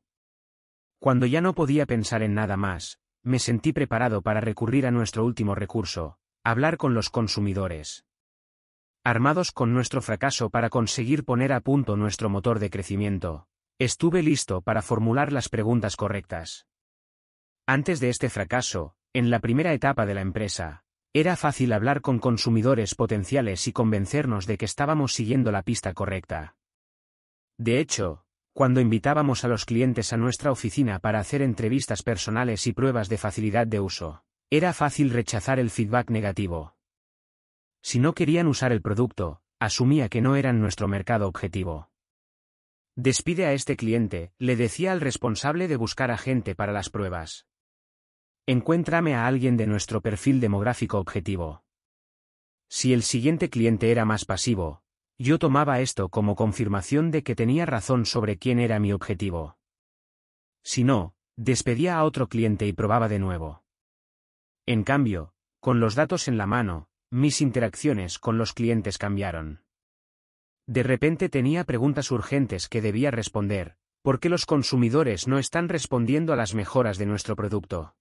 Cuando 0.99 1.25
ya 1.25 1.41
no 1.41 1.53
podía 1.53 1.85
pensar 1.85 2.23
en 2.23 2.33
nada 2.33 2.57
más, 2.57 2.99
me 3.23 3.39
sentí 3.39 3.73
preparado 3.73 4.21
para 4.21 4.41
recurrir 4.41 4.85
a 4.85 4.91
nuestro 4.91 5.25
último 5.25 5.55
recurso, 5.55 6.17
hablar 6.43 6.77
con 6.77 6.93
los 6.93 7.09
consumidores. 7.09 8.05
Armados 9.03 9.51
con 9.51 9.73
nuestro 9.73 10.01
fracaso 10.01 10.49
para 10.49 10.69
conseguir 10.69 11.23
poner 11.25 11.53
a 11.53 11.61
punto 11.61 11.97
nuestro 11.97 12.29
motor 12.29 12.59
de 12.59 12.69
crecimiento, 12.69 13.47
estuve 13.77 14.23
listo 14.23 14.61
para 14.61 14.81
formular 14.81 15.31
las 15.31 15.49
preguntas 15.49 15.95
correctas. 15.95 16.67
Antes 17.65 17.99
de 17.99 18.09
este 18.09 18.29
fracaso, 18.29 18.95
en 19.13 19.29
la 19.29 19.39
primera 19.39 19.73
etapa 19.73 20.05
de 20.05 20.13
la 20.13 20.21
empresa, 20.21 20.83
era 21.13 21.35
fácil 21.35 21.73
hablar 21.73 22.01
con 22.01 22.19
consumidores 22.19 22.93
potenciales 22.93 23.67
y 23.67 23.73
convencernos 23.73 24.45
de 24.45 24.57
que 24.57 24.65
estábamos 24.65 25.13
siguiendo 25.13 25.51
la 25.51 25.63
pista 25.63 25.93
correcta. 25.93 26.55
De 27.57 27.79
hecho, 27.79 28.25
cuando 28.59 28.81
invitábamos 28.81 29.45
a 29.45 29.47
los 29.47 29.63
clientes 29.63 30.11
a 30.11 30.17
nuestra 30.17 30.51
oficina 30.51 30.99
para 30.99 31.21
hacer 31.21 31.41
entrevistas 31.41 32.03
personales 32.03 32.67
y 32.67 32.73
pruebas 32.73 33.07
de 33.07 33.17
facilidad 33.17 33.65
de 33.65 33.79
uso, 33.79 34.25
era 34.49 34.73
fácil 34.73 35.11
rechazar 35.11 35.59
el 35.59 35.69
feedback 35.69 36.09
negativo. 36.09 36.75
Si 37.81 37.99
no 37.99 38.13
querían 38.13 38.47
usar 38.47 38.73
el 38.73 38.81
producto, 38.81 39.41
asumía 39.61 40.09
que 40.09 40.19
no 40.19 40.35
eran 40.35 40.59
nuestro 40.59 40.89
mercado 40.89 41.25
objetivo. 41.29 41.89
Despide 42.97 43.45
a 43.45 43.53
este 43.53 43.77
cliente, 43.77 44.33
le 44.39 44.57
decía 44.57 44.91
al 44.91 44.99
responsable 44.99 45.69
de 45.69 45.77
buscar 45.77 46.11
a 46.11 46.17
gente 46.17 46.53
para 46.53 46.73
las 46.73 46.89
pruebas. 46.89 47.47
Encuéntrame 48.45 49.15
a 49.15 49.25
alguien 49.25 49.55
de 49.55 49.67
nuestro 49.67 50.01
perfil 50.01 50.41
demográfico 50.41 50.97
objetivo. 50.99 51.63
Si 52.67 52.91
el 52.91 53.03
siguiente 53.03 53.49
cliente 53.49 53.89
era 53.89 54.03
más 54.03 54.25
pasivo, 54.25 54.83
yo 55.19 55.37
tomaba 55.37 55.81
esto 55.81 56.07
como 56.09 56.35
confirmación 56.35 57.11
de 57.11 57.23
que 57.23 57.35
tenía 57.35 57.65
razón 57.65 58.05
sobre 58.05 58.37
quién 58.37 58.57
era 58.57 58.79
mi 58.79 58.93
objetivo. 58.93 59.57
Si 60.63 60.85
no, 60.85 61.13
despedía 61.35 61.97
a 61.97 62.05
otro 62.05 62.29
cliente 62.29 62.65
y 62.65 62.73
probaba 62.73 63.09
de 63.09 63.19
nuevo. 63.19 63.63
En 64.65 64.83
cambio, 64.83 65.33
con 65.59 65.81
los 65.81 65.95
datos 65.95 66.29
en 66.29 66.37
la 66.37 66.47
mano, 66.47 66.87
mis 67.11 67.41
interacciones 67.41 68.17
con 68.17 68.37
los 68.37 68.53
clientes 68.53 68.97
cambiaron. 68.97 69.63
De 70.67 70.83
repente 70.83 71.27
tenía 71.27 71.65
preguntas 71.65 72.11
urgentes 72.11 72.69
que 72.69 72.81
debía 72.81 73.11
responder, 73.11 73.75
¿por 74.01 74.21
qué 74.21 74.29
los 74.29 74.45
consumidores 74.45 75.27
no 75.27 75.37
están 75.37 75.67
respondiendo 75.67 76.31
a 76.31 76.37
las 76.37 76.53
mejoras 76.53 76.97
de 76.97 77.07
nuestro 77.07 77.35
producto? 77.35 77.95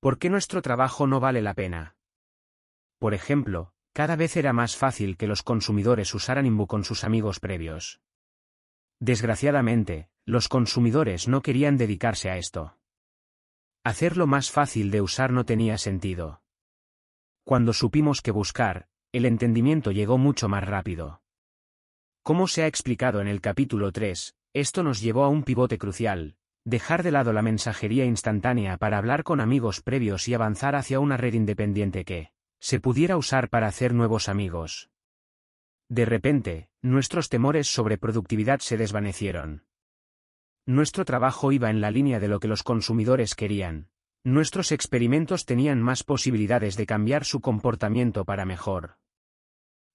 ¿Por 0.00 0.18
qué 0.18 0.30
nuestro 0.30 0.62
trabajo 0.62 1.06
no 1.06 1.20
vale 1.20 1.42
la 1.42 1.52
pena? 1.52 1.96
Por 2.98 3.12
ejemplo, 3.12 3.73
cada 3.94 4.16
vez 4.16 4.36
era 4.36 4.52
más 4.52 4.76
fácil 4.76 5.16
que 5.16 5.28
los 5.28 5.44
consumidores 5.44 6.12
usaran 6.14 6.46
Imbu 6.46 6.66
con 6.66 6.82
sus 6.82 7.04
amigos 7.04 7.38
previos. 7.38 8.00
Desgraciadamente, 8.98 10.08
los 10.26 10.48
consumidores 10.48 11.28
no 11.28 11.42
querían 11.42 11.76
dedicarse 11.76 12.28
a 12.28 12.36
esto. 12.36 12.76
Hacerlo 13.84 14.26
más 14.26 14.50
fácil 14.50 14.90
de 14.90 15.00
usar 15.00 15.30
no 15.30 15.44
tenía 15.44 15.78
sentido. 15.78 16.42
Cuando 17.44 17.72
supimos 17.72 18.20
que 18.20 18.32
buscar, 18.32 18.88
el 19.12 19.26
entendimiento 19.26 19.92
llegó 19.92 20.18
mucho 20.18 20.48
más 20.48 20.64
rápido. 20.64 21.22
Como 22.24 22.48
se 22.48 22.64
ha 22.64 22.66
explicado 22.66 23.20
en 23.20 23.28
el 23.28 23.40
capítulo 23.40 23.92
3, 23.92 24.34
esto 24.54 24.82
nos 24.82 25.02
llevó 25.02 25.22
a 25.22 25.28
un 25.28 25.44
pivote 25.44 25.78
crucial, 25.78 26.36
dejar 26.64 27.04
de 27.04 27.12
lado 27.12 27.32
la 27.32 27.42
mensajería 27.42 28.06
instantánea 28.06 28.76
para 28.76 28.98
hablar 28.98 29.22
con 29.22 29.40
amigos 29.40 29.82
previos 29.82 30.26
y 30.26 30.34
avanzar 30.34 30.74
hacia 30.74 30.98
una 30.98 31.16
red 31.16 31.34
independiente 31.34 32.04
que 32.04 32.32
se 32.64 32.80
pudiera 32.80 33.18
usar 33.18 33.50
para 33.50 33.66
hacer 33.66 33.92
nuevos 33.92 34.26
amigos. 34.26 34.88
De 35.90 36.06
repente, 36.06 36.70
nuestros 36.80 37.28
temores 37.28 37.68
sobre 37.68 37.98
productividad 37.98 38.60
se 38.60 38.78
desvanecieron. 38.78 39.66
Nuestro 40.64 41.04
trabajo 41.04 41.52
iba 41.52 41.68
en 41.68 41.82
la 41.82 41.90
línea 41.90 42.20
de 42.20 42.28
lo 42.28 42.40
que 42.40 42.48
los 42.48 42.62
consumidores 42.62 43.34
querían. 43.34 43.90
Nuestros 44.24 44.72
experimentos 44.72 45.44
tenían 45.44 45.82
más 45.82 46.04
posibilidades 46.04 46.78
de 46.78 46.86
cambiar 46.86 47.26
su 47.26 47.42
comportamiento 47.42 48.24
para 48.24 48.46
mejor. 48.46 48.96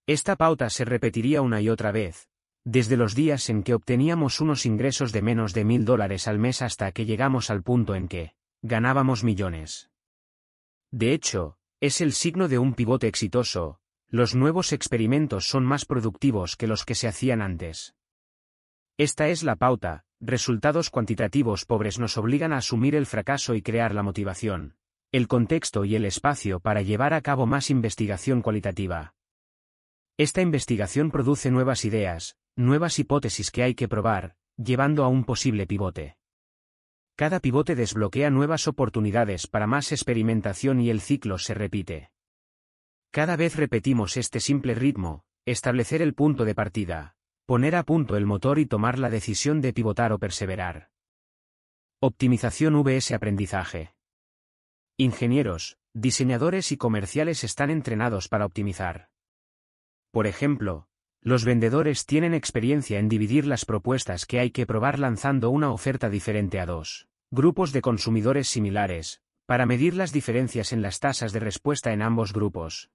Esta 0.05 0.35
pauta 0.35 0.69
se 0.69 0.85
repetiría 0.85 1.41
una 1.41 1.61
y 1.61 1.69
otra 1.69 1.91
vez, 1.91 2.29
desde 2.65 2.97
los 2.97 3.15
días 3.15 3.49
en 3.49 3.63
que 3.63 3.73
obteníamos 3.73 4.41
unos 4.41 4.67
ingresos 4.67 5.11
de 5.11 5.23
menos 5.23 5.55
de 5.55 5.65
mil 5.65 5.85
dólares 5.85 6.27
al 6.27 6.37
mes 6.37 6.61
hasta 6.61 6.91
que 6.91 7.07
llegamos 7.07 7.49
al 7.49 7.63
punto 7.63 7.95
en 7.95 8.07
que 8.07 8.35
ganábamos 8.61 9.23
millones. 9.23 9.89
De 10.91 11.13
hecho, 11.13 11.58
es 11.81 12.01
el 12.01 12.11
signo 12.11 12.49
de 12.49 12.59
un 12.59 12.73
pivote 12.73 13.07
exitoso, 13.07 13.79
los 14.09 14.35
nuevos 14.35 14.73
experimentos 14.73 15.45
son 15.47 15.65
más 15.65 15.85
productivos 15.85 16.57
que 16.57 16.67
los 16.67 16.83
que 16.83 16.93
se 16.93 17.07
hacían 17.07 17.41
antes. 17.41 17.95
Esta 18.97 19.29
es 19.29 19.43
la 19.43 19.55
pauta, 19.55 20.03
resultados 20.19 20.89
cuantitativos 20.89 21.63
pobres 21.65 21.97
nos 21.97 22.17
obligan 22.17 22.51
a 22.51 22.57
asumir 22.57 22.95
el 22.95 23.05
fracaso 23.05 23.55
y 23.55 23.61
crear 23.61 23.95
la 23.95 24.03
motivación, 24.03 24.75
el 25.13 25.29
contexto 25.29 25.85
y 25.85 25.95
el 25.95 26.03
espacio 26.03 26.59
para 26.59 26.81
llevar 26.81 27.13
a 27.13 27.21
cabo 27.21 27.45
más 27.45 27.69
investigación 27.69 28.41
cualitativa. 28.41 29.13
Esta 30.17 30.41
investigación 30.41 31.11
produce 31.11 31.49
nuevas 31.49 31.85
ideas, 31.85 32.35
nuevas 32.57 32.99
hipótesis 32.99 33.51
que 33.51 33.63
hay 33.63 33.73
que 33.73 33.87
probar, 33.87 34.35
llevando 34.57 35.05
a 35.05 35.07
un 35.07 35.23
posible 35.23 35.65
pivote. 35.65 36.18
Cada 37.19 37.41
pivote 37.41 37.75
desbloquea 37.75 38.29
nuevas 38.29 38.69
oportunidades 38.69 39.45
para 39.45 39.67
más 39.67 39.91
experimentación 39.91 40.79
y 40.79 40.89
el 40.89 41.01
ciclo 41.01 41.37
se 41.37 41.53
repite. 41.53 42.11
Cada 43.11 43.35
vez 43.35 43.57
repetimos 43.57 44.15
este 44.15 44.39
simple 44.39 44.73
ritmo, 44.73 45.25
establecer 45.45 46.01
el 46.01 46.13
punto 46.13 46.45
de 46.45 46.55
partida, 46.55 47.17
poner 47.45 47.75
a 47.75 47.83
punto 47.83 48.15
el 48.15 48.25
motor 48.25 48.57
y 48.57 48.65
tomar 48.65 48.97
la 48.97 49.09
decisión 49.09 49.59
de 49.59 49.73
pivotar 49.73 50.13
o 50.13 50.17
perseverar. 50.17 50.91
Optimización 51.99 52.81
VS 52.81 53.11
Aprendizaje. 53.11 53.95
Ingenieros, 54.95 55.77
diseñadores 55.93 56.71
y 56.71 56.77
comerciales 56.77 57.43
están 57.43 57.69
entrenados 57.69 58.29
para 58.29 58.45
optimizar. 58.45 59.09
Por 60.11 60.25
ejemplo, 60.25 60.87
los 61.19 61.43
vendedores 61.43 62.05
tienen 62.05 62.33
experiencia 62.33 62.97
en 62.97 63.09
dividir 63.09 63.45
las 63.45 63.65
propuestas 63.65 64.25
que 64.25 64.39
hay 64.39 64.51
que 64.51 64.65
probar 64.65 64.99
lanzando 64.99 65.49
una 65.49 65.69
oferta 65.69 66.09
diferente 66.09 66.61
a 66.61 66.65
dos 66.65 67.08
grupos 67.31 67.71
de 67.71 67.81
consumidores 67.81 68.47
similares, 68.47 69.21
para 69.45 69.67
medir 69.67 69.95
las 69.95 70.11
diferencias 70.11 70.73
en 70.73 70.81
las 70.81 70.99
tasas 70.99 71.31
de 71.31 71.39
respuesta 71.39 71.93
en 71.93 72.01
ambos 72.01 72.33
grupos. 72.33 72.89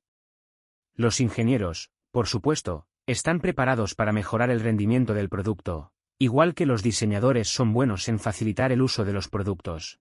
Los 0.95 1.21
ingenieros, 1.21 1.91
por 2.11 2.27
supuesto, 2.27 2.87
están 3.07 3.41
preparados 3.41 3.95
para 3.95 4.13
mejorar 4.13 4.51
el 4.51 4.61
rendimiento 4.61 5.15
del 5.15 5.29
producto, 5.29 5.93
igual 6.19 6.55
que 6.55 6.67
los 6.67 6.83
diseñadores 6.83 7.49
son 7.49 7.73
buenos 7.73 8.09
en 8.09 8.19
facilitar 8.19 8.73
el 8.73 8.83
uso 8.83 9.05
de 9.05 9.13
los 9.13 9.29
productos. 9.29 10.01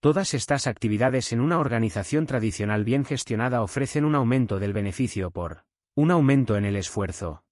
Todas 0.00 0.34
estas 0.34 0.66
actividades 0.66 1.32
en 1.32 1.40
una 1.40 1.58
organización 1.58 2.26
tradicional 2.26 2.84
bien 2.84 3.04
gestionada 3.04 3.62
ofrecen 3.62 4.04
un 4.04 4.14
aumento 4.14 4.58
del 4.58 4.72
beneficio 4.72 5.30
por 5.30 5.64
un 5.94 6.10
aumento 6.10 6.56
en 6.56 6.64
el 6.64 6.76
esfuerzo. 6.76 7.44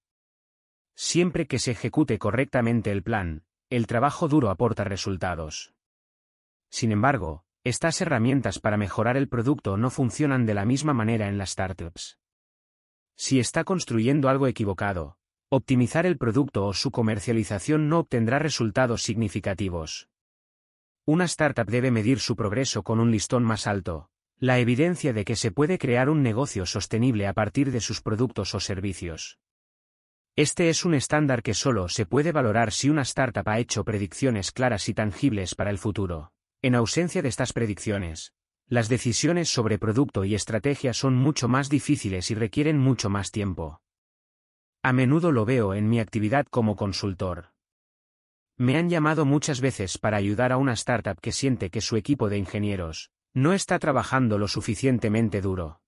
Siempre 0.97 1.47
que 1.47 1.59
se 1.59 1.73
ejecute 1.73 2.19
correctamente 2.19 2.93
el 2.93 3.03
plan, 3.03 3.45
el 3.69 3.89
trabajo 3.89 4.29
duro 4.29 4.51
aporta 4.51 4.85
resultados. 4.85 5.76
Sin 6.71 6.93
embargo, 6.93 7.45
estas 7.65 8.01
herramientas 8.01 8.59
para 8.61 8.77
mejorar 8.77 9.17
el 9.17 9.29
producto 9.29 9.77
no 9.77 9.91
funcionan 9.91 10.47
de 10.47 10.55
la 10.55 10.65
misma 10.65 10.95
manera 10.95 11.29
en 11.29 11.39
las 11.39 11.51
startups. 11.51 12.19
Si 13.17 13.41
está 13.41 13.65
construyendo 13.65 14.29
algo 14.29 14.47
equivocado, 14.47 15.19
optimizar 15.49 16.07
el 16.07 16.19
producto 16.19 16.67
o 16.67 16.75
su 16.75 16.91
comercialización 16.91 17.89
no 17.89 18.01
obtendrá 18.01 18.39
resultados 18.39 19.03
significativos. 19.03 20.09
Una 21.05 21.25
startup 21.25 21.67
debe 21.67 21.91
medir 21.91 22.21
su 22.21 22.37
progreso 22.37 22.83
con 22.83 23.01
un 23.01 23.11
listón 23.11 23.43
más 23.43 23.67
alto, 23.67 24.11
la 24.39 24.59
evidencia 24.59 25.13
de 25.13 25.25
que 25.25 25.35
se 25.35 25.51
puede 25.51 25.79
crear 25.79 26.11
un 26.11 26.23
negocio 26.23 26.67
sostenible 26.67 27.27
a 27.27 27.33
partir 27.33 27.73
de 27.73 27.81
sus 27.81 28.03
productos 28.03 28.55
o 28.55 28.61
servicios. 28.61 29.39
Este 30.37 30.69
es 30.69 30.85
un 30.85 30.95
estándar 30.95 31.43
que 31.43 31.55
solo 31.55 31.89
se 31.89 32.05
puede 32.05 32.33
valorar 32.33 32.71
si 32.71 32.91
una 32.91 33.03
startup 33.03 33.49
ha 33.49 33.59
hecho 33.59 33.85
predicciones 33.85 34.53
claras 34.53 34.89
y 34.91 34.95
tangibles 34.95 35.55
para 35.55 35.71
el 35.71 35.79
futuro. 35.79 36.33
En 36.67 36.75
ausencia 36.75 37.23
de 37.23 37.29
estas 37.29 37.53
predicciones, 37.53 38.33
las 38.67 38.89
decisiones 38.89 39.49
sobre 39.49 39.79
producto 39.79 40.25
y 40.25 40.35
estrategia 40.35 40.95
son 40.95 41.15
mucho 41.15 41.47
más 41.47 41.69
difíciles 41.69 42.33
y 42.33 42.35
requieren 42.35 42.77
mucho 42.77 43.09
más 43.09 43.31
tiempo. 43.31 43.81
A 44.83 44.93
menudo 44.93 45.31
lo 45.31 45.45
veo 45.45 45.75
en 45.75 45.89
mi 45.89 46.01
actividad 46.01 46.45
como 46.51 46.75
consultor. 46.75 47.53
Me 48.57 48.77
han 48.77 48.89
llamado 48.91 49.25
muchas 49.25 49.61
veces 49.61 49.97
para 49.97 50.17
ayudar 50.17 50.51
a 50.51 50.57
una 50.57 50.73
startup 50.73 51.21
que 51.21 51.31
siente 51.31 51.71
que 51.71 51.81
su 51.81 51.95
equipo 51.95 52.29
de 52.29 52.39
ingenieros, 52.39 53.13
no 53.33 53.53
está 53.53 53.79
trabajando 53.79 54.37
lo 54.37 54.49
suficientemente 54.49 55.41
duro. 55.41 55.83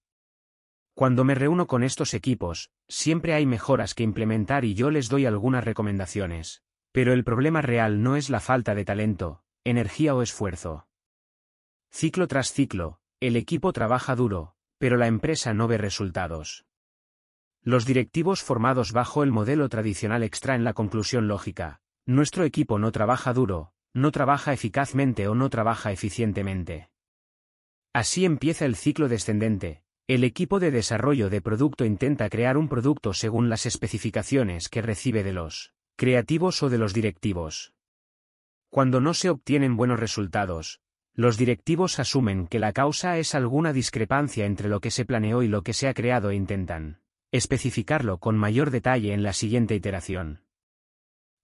Cuando 0.94 1.24
me 1.24 1.34
reúno 1.34 1.66
con 1.66 1.82
estos 1.82 2.14
equipos, 2.14 2.70
siempre 2.86 3.34
hay 3.34 3.46
mejoras 3.46 3.94
que 3.94 4.04
implementar 4.04 4.64
y 4.64 4.74
yo 4.74 4.92
les 4.92 5.08
doy 5.08 5.26
algunas 5.26 5.64
recomendaciones. 5.64 6.62
Pero 6.92 7.12
el 7.12 7.24
problema 7.24 7.62
real 7.62 8.00
no 8.00 8.14
es 8.14 8.30
la 8.30 8.38
falta 8.38 8.76
de 8.76 8.84
talento, 8.84 9.42
energía 9.68 10.14
o 10.14 10.22
esfuerzo. 10.22 10.88
Ciclo 11.90 12.28
tras 12.28 12.52
ciclo, 12.52 13.00
el 13.20 13.36
equipo 13.36 13.72
trabaja 13.72 14.14
duro, 14.14 14.54
pero 14.78 14.96
la 14.96 15.06
empresa 15.06 15.54
no 15.54 15.68
ve 15.68 15.78
resultados. 15.78 16.66
Los 17.62 17.84
directivos 17.84 18.42
formados 18.42 18.92
bajo 18.92 19.22
el 19.22 19.32
modelo 19.32 19.68
tradicional 19.68 20.22
extraen 20.22 20.64
la 20.64 20.72
conclusión 20.72 21.28
lógica. 21.28 21.80
Nuestro 22.06 22.44
equipo 22.44 22.78
no 22.78 22.92
trabaja 22.92 23.32
duro, 23.32 23.72
no 23.92 24.12
trabaja 24.12 24.52
eficazmente 24.52 25.28
o 25.28 25.34
no 25.34 25.50
trabaja 25.50 25.92
eficientemente. 25.92 26.90
Así 27.92 28.24
empieza 28.24 28.64
el 28.64 28.76
ciclo 28.76 29.08
descendente. 29.08 29.82
El 30.06 30.24
equipo 30.24 30.60
de 30.60 30.70
desarrollo 30.70 31.28
de 31.28 31.42
producto 31.42 31.84
intenta 31.84 32.30
crear 32.30 32.56
un 32.56 32.68
producto 32.68 33.12
según 33.12 33.50
las 33.50 33.66
especificaciones 33.66 34.68
que 34.68 34.80
recibe 34.80 35.22
de 35.22 35.32
los 35.32 35.74
creativos 35.96 36.62
o 36.62 36.70
de 36.70 36.78
los 36.78 36.94
directivos. 36.94 37.74
Cuando 38.70 39.00
no 39.00 39.14
se 39.14 39.30
obtienen 39.30 39.76
buenos 39.76 39.98
resultados, 39.98 40.80
los 41.14 41.36
directivos 41.36 41.98
asumen 41.98 42.46
que 42.46 42.58
la 42.58 42.72
causa 42.72 43.18
es 43.18 43.34
alguna 43.34 43.72
discrepancia 43.72 44.46
entre 44.46 44.68
lo 44.68 44.80
que 44.80 44.90
se 44.90 45.04
planeó 45.04 45.42
y 45.42 45.48
lo 45.48 45.62
que 45.62 45.72
se 45.72 45.88
ha 45.88 45.94
creado 45.94 46.30
e 46.30 46.36
intentan 46.36 47.00
especificarlo 47.30 48.18
con 48.18 48.38
mayor 48.38 48.70
detalle 48.70 49.12
en 49.12 49.22
la 49.22 49.32
siguiente 49.32 49.74
iteración. 49.74 50.44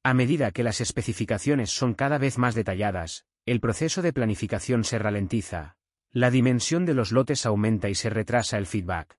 A 0.03 0.15
medida 0.15 0.51
que 0.51 0.63
las 0.63 0.81
especificaciones 0.81 1.71
son 1.71 1.95
cada 1.95 2.19
vez 2.19 2.39
más 2.39 2.55
detalladas, 2.55 3.27
el 3.47 3.61
proceso 3.61 4.01
de 4.01 4.13
planificación 4.13 4.85
se 4.85 4.99
ralentiza, 4.99 5.77
la 6.11 6.31
dimensión 6.31 6.87
de 6.87 6.95
los 6.95 7.11
lotes 7.13 7.45
aumenta 7.45 7.89
y 7.91 7.95
se 7.95 8.09
retrasa 8.09 8.57
el 8.57 8.67
feedback. 8.67 9.19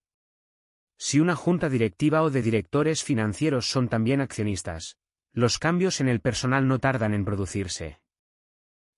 Si 0.98 1.20
una 1.20 1.36
junta 1.36 1.70
directiva 1.70 2.22
o 2.22 2.30
de 2.30 2.42
directores 2.42 3.04
financieros 3.04 3.68
son 3.70 3.90
también 3.90 4.22
accionistas, 4.22 4.98
los 5.36 5.60
cambios 5.60 6.00
en 6.00 6.08
el 6.08 6.22
personal 6.22 6.66
no 6.66 6.80
tardan 6.80 7.14
en 7.14 7.26
producirse. 7.26 8.00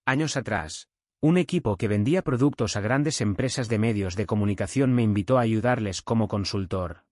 Años 0.05 0.37
atrás, 0.37 0.87
un 1.19 1.39
equipo 1.39 1.77
que 1.77 1.87
vendía 1.87 2.21
productos 2.21 2.77
a 2.77 2.81
grandes 2.81 3.21
empresas 3.21 3.69
de 3.69 3.79
medios 3.79 4.15
de 4.15 4.27
comunicación 4.27 4.93
me 4.93 5.01
invitó 5.01 5.39
a 5.39 5.41
ayudarles 5.41 6.03
como 6.03 6.27
consultor. 6.27 7.05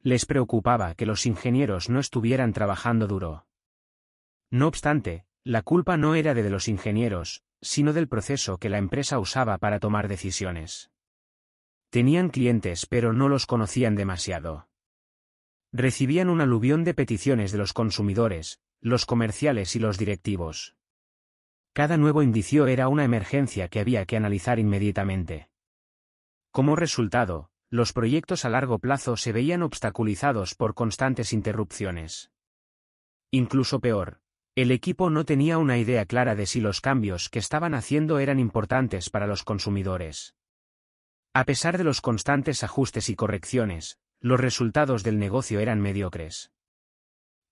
Les 0.00 0.26
preocupaba 0.26 0.94
que 0.94 1.06
los 1.06 1.26
ingenieros 1.26 1.90
no 1.90 1.98
estuvieran 1.98 2.52
trabajando 2.52 3.08
duro. 3.08 3.46
No 4.48 4.68
obstante, 4.68 5.26
la 5.42 5.62
culpa 5.62 5.96
no 5.96 6.14
era 6.14 6.32
de 6.32 6.48
los 6.48 6.68
ingenieros, 6.68 7.42
sino 7.60 7.92
del 7.92 8.06
proceso 8.06 8.58
que 8.58 8.68
la 8.68 8.78
empresa 8.78 9.18
usaba 9.18 9.58
para 9.58 9.80
tomar 9.80 10.06
decisiones. 10.06 10.92
Tenían 11.90 12.28
clientes 12.28 12.86
pero 12.86 13.12
no 13.12 13.28
los 13.28 13.46
conocían 13.46 13.96
demasiado. 13.96 14.69
Recibían 15.72 16.28
un 16.28 16.40
aluvión 16.40 16.82
de 16.82 16.94
peticiones 16.94 17.52
de 17.52 17.58
los 17.58 17.72
consumidores, 17.72 18.60
los 18.80 19.06
comerciales 19.06 19.76
y 19.76 19.78
los 19.78 19.98
directivos. 19.98 20.74
Cada 21.72 21.96
nuevo 21.96 22.22
indicio 22.22 22.66
era 22.66 22.88
una 22.88 23.04
emergencia 23.04 23.68
que 23.68 23.78
había 23.78 24.04
que 24.04 24.16
analizar 24.16 24.58
inmediatamente. 24.58 25.48
Como 26.50 26.74
resultado, 26.74 27.50
los 27.68 27.92
proyectos 27.92 28.44
a 28.44 28.48
largo 28.48 28.80
plazo 28.80 29.16
se 29.16 29.30
veían 29.30 29.62
obstaculizados 29.62 30.56
por 30.56 30.74
constantes 30.74 31.32
interrupciones. 31.32 32.32
Incluso 33.30 33.78
peor, 33.78 34.20
el 34.56 34.72
equipo 34.72 35.08
no 35.08 35.24
tenía 35.24 35.58
una 35.58 35.78
idea 35.78 36.04
clara 36.04 36.34
de 36.34 36.46
si 36.46 36.60
los 36.60 36.80
cambios 36.80 37.28
que 37.28 37.38
estaban 37.38 37.74
haciendo 37.74 38.18
eran 38.18 38.40
importantes 38.40 39.08
para 39.08 39.28
los 39.28 39.44
consumidores. 39.44 40.34
A 41.32 41.44
pesar 41.44 41.78
de 41.78 41.84
los 41.84 42.00
constantes 42.00 42.64
ajustes 42.64 43.08
y 43.08 43.14
correcciones, 43.14 43.99
los 44.20 44.38
resultados 44.38 45.02
del 45.02 45.18
negocio 45.18 45.60
eran 45.60 45.80
mediocres. 45.80 46.52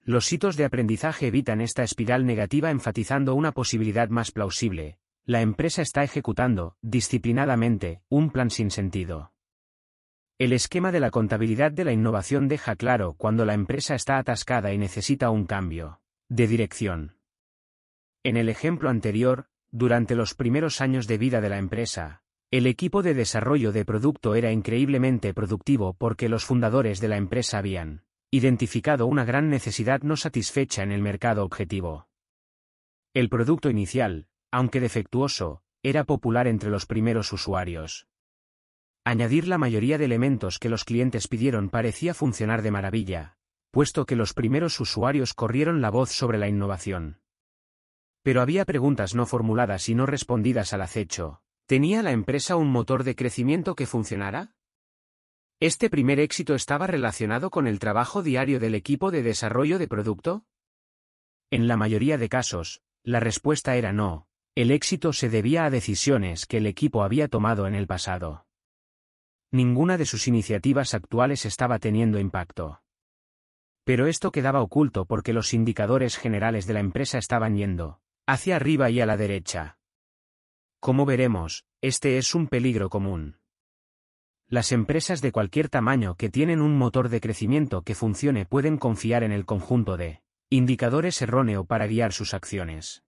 Los 0.03 0.33
hitos 0.33 0.57
de 0.57 0.65
aprendizaje 0.65 1.27
evitan 1.27 1.61
esta 1.61 1.83
espiral 1.83 2.25
negativa 2.25 2.71
enfatizando 2.71 3.35
una 3.35 3.53
posibilidad 3.53 4.09
más 4.09 4.31
plausible. 4.31 4.99
La 5.25 5.43
empresa 5.43 5.83
está 5.83 6.03
ejecutando, 6.03 6.77
disciplinadamente, 6.81 8.03
un 8.09 8.31
plan 8.31 8.51
sin 8.51 8.71
sentido. 8.71 9.33
El 10.39 10.53
esquema 10.53 10.93
de 10.93 11.01
la 11.01 11.11
contabilidad 11.11 11.73
de 11.73 11.85
la 11.85 11.93
innovación 11.93 12.49
deja 12.49 12.77
claro 12.77 13.15
cuando 13.19 13.45
la 13.45 13.55
empresa 13.55 13.95
está 13.95 14.19
atascada 14.19 14.73
y 14.73 14.79
necesita 14.79 15.31
un 15.31 15.47
cambio 15.47 16.01
de 16.29 16.47
dirección. 16.47 17.17
En 18.23 18.37
el 18.37 18.49
ejemplo 18.49 18.91
anterior, 18.91 19.47
durante 19.71 20.15
los 20.15 20.35
primeros 20.35 20.81
años 20.81 21.07
de 21.07 21.19
vida 21.19 21.41
de 21.41 21.49
la 21.49 21.59
empresa, 21.59 22.23
el 22.51 22.67
equipo 22.67 23.03
de 23.03 23.13
desarrollo 23.13 23.73
de 23.73 23.85
producto 23.85 24.35
era 24.35 24.53
increíblemente 24.53 25.35
productivo 25.35 25.93
porque 25.93 26.31
los 26.31 26.47
fundadores 26.47 26.99
de 26.99 27.09
la 27.09 27.19
empresa 27.19 27.59
habían 27.59 28.05
identificado 28.31 29.07
una 29.07 29.27
gran 29.27 29.51
necesidad 29.51 30.01
no 30.01 30.17
satisfecha 30.17 30.83
en 30.83 30.93
el 30.93 31.03
mercado 31.03 31.45
objetivo. 31.45 32.09
El 33.15 33.29
producto 33.29 33.69
inicial, 33.69 34.29
aunque 34.51 34.81
defectuoso, 34.81 35.63
era 35.83 36.05
popular 36.05 36.47
entre 36.47 36.71
los 36.71 36.87
primeros 36.87 37.33
usuarios. 37.35 38.07
Añadir 39.05 39.47
la 39.47 39.59
mayoría 39.59 39.99
de 39.99 40.07
elementos 40.07 40.59
que 40.59 40.71
los 40.71 40.85
clientes 40.85 41.29
pidieron 41.29 41.69
parecía 41.69 42.15
funcionar 42.15 42.63
de 42.63 42.71
maravilla, 42.71 43.37
puesto 43.71 44.07
que 44.07 44.17
los 44.17 44.33
primeros 44.33 44.81
usuarios 44.81 45.35
corrieron 45.35 45.83
la 45.83 45.91
voz 45.91 46.11
sobre 46.11 46.39
la 46.39 46.49
innovación. 46.49 47.21
Pero 48.23 48.41
había 48.41 48.65
preguntas 48.65 49.15
no 49.15 49.27
formuladas 49.27 49.89
y 49.89 49.95
no 49.95 50.05
respondidas 50.05 50.73
al 50.73 50.83
acecho, 50.83 51.43
¿Tenía 51.69 52.03
la 52.03 52.13
empresa 52.13 52.57
un 52.57 52.73
motor 52.73 53.05
de 53.05 53.15
crecimiento 53.15 53.75
que 53.75 53.85
funcionara? 53.85 54.55
¿Este 55.61 55.91
primer 55.91 56.19
éxito 56.19 56.55
estaba 56.55 56.87
relacionado 56.87 57.51
con 57.51 57.67
el 57.67 57.79
trabajo 57.79 58.23
diario 58.23 58.59
del 58.59 58.75
equipo 58.75 59.11
de 59.11 59.23
desarrollo 59.23 59.79
de 59.79 59.87
producto? 59.87 60.47
En 61.51 61.69
la 61.69 61.77
mayoría 61.77 62.17
de 62.17 62.31
casos, 62.31 62.81
la 63.03 63.21
respuesta 63.21 63.77
era 63.77 63.93
no, 63.93 64.29
el 64.55 64.71
éxito 64.71 65.13
se 65.13 65.29
debía 65.29 65.67
a 65.67 65.71
decisiones 65.71 66.47
que 66.47 66.57
el 66.57 66.67
equipo 66.67 67.03
había 67.03 67.29
tomado 67.29 67.67
en 67.67 67.75
el 67.75 67.87
pasado. 67.87 68.47
Ninguna 69.53 69.99
de 69.99 70.07
sus 70.07 70.27
iniciativas 70.27 70.95
actuales 70.95 71.45
estaba 71.45 71.79
teniendo 71.79 72.19
impacto. 72.19 72.81
Pero 73.85 74.07
esto 74.07 74.33
quedaba 74.33 74.63
oculto 74.63 75.05
porque 75.05 75.35
los 75.35 75.53
indicadores 75.53 76.17
generales 76.17 76.67
de 76.67 76.73
la 76.73 76.81
empresa 76.81 77.19
estaban 77.19 77.57
yendo 77.57 78.01
hacia 78.27 78.57
arriba 78.57 78.89
y 78.89 79.03
a 79.03 79.07
la 79.07 79.19
derecha. 79.19 79.78
Como 80.81 81.07
veremos, 81.07 81.65
este 81.83 82.19
es 82.19 82.37
un 82.37 82.47
peligro 82.47 82.89
común. 82.89 83.39
Las 84.47 84.71
empresas 84.71 85.21
de 85.21 85.33
cualquier 85.33 85.69
tamaño 85.69 86.15
que 86.15 86.31
tienen 86.31 86.63
un 86.63 86.79
motor 86.79 87.09
de 87.09 87.21
crecimiento 87.21 87.83
que 87.83 87.97
funcione 87.97 88.47
pueden 88.47 88.79
confiar 88.79 89.25
en 89.25 89.33
el 89.33 89.45
conjunto 89.45 89.97
de 89.97 90.23
indicadores 90.51 91.21
erróneo 91.21 91.65
para 91.65 91.89
guiar 91.89 92.13
sus 92.13 92.33
acciones. 92.33 93.03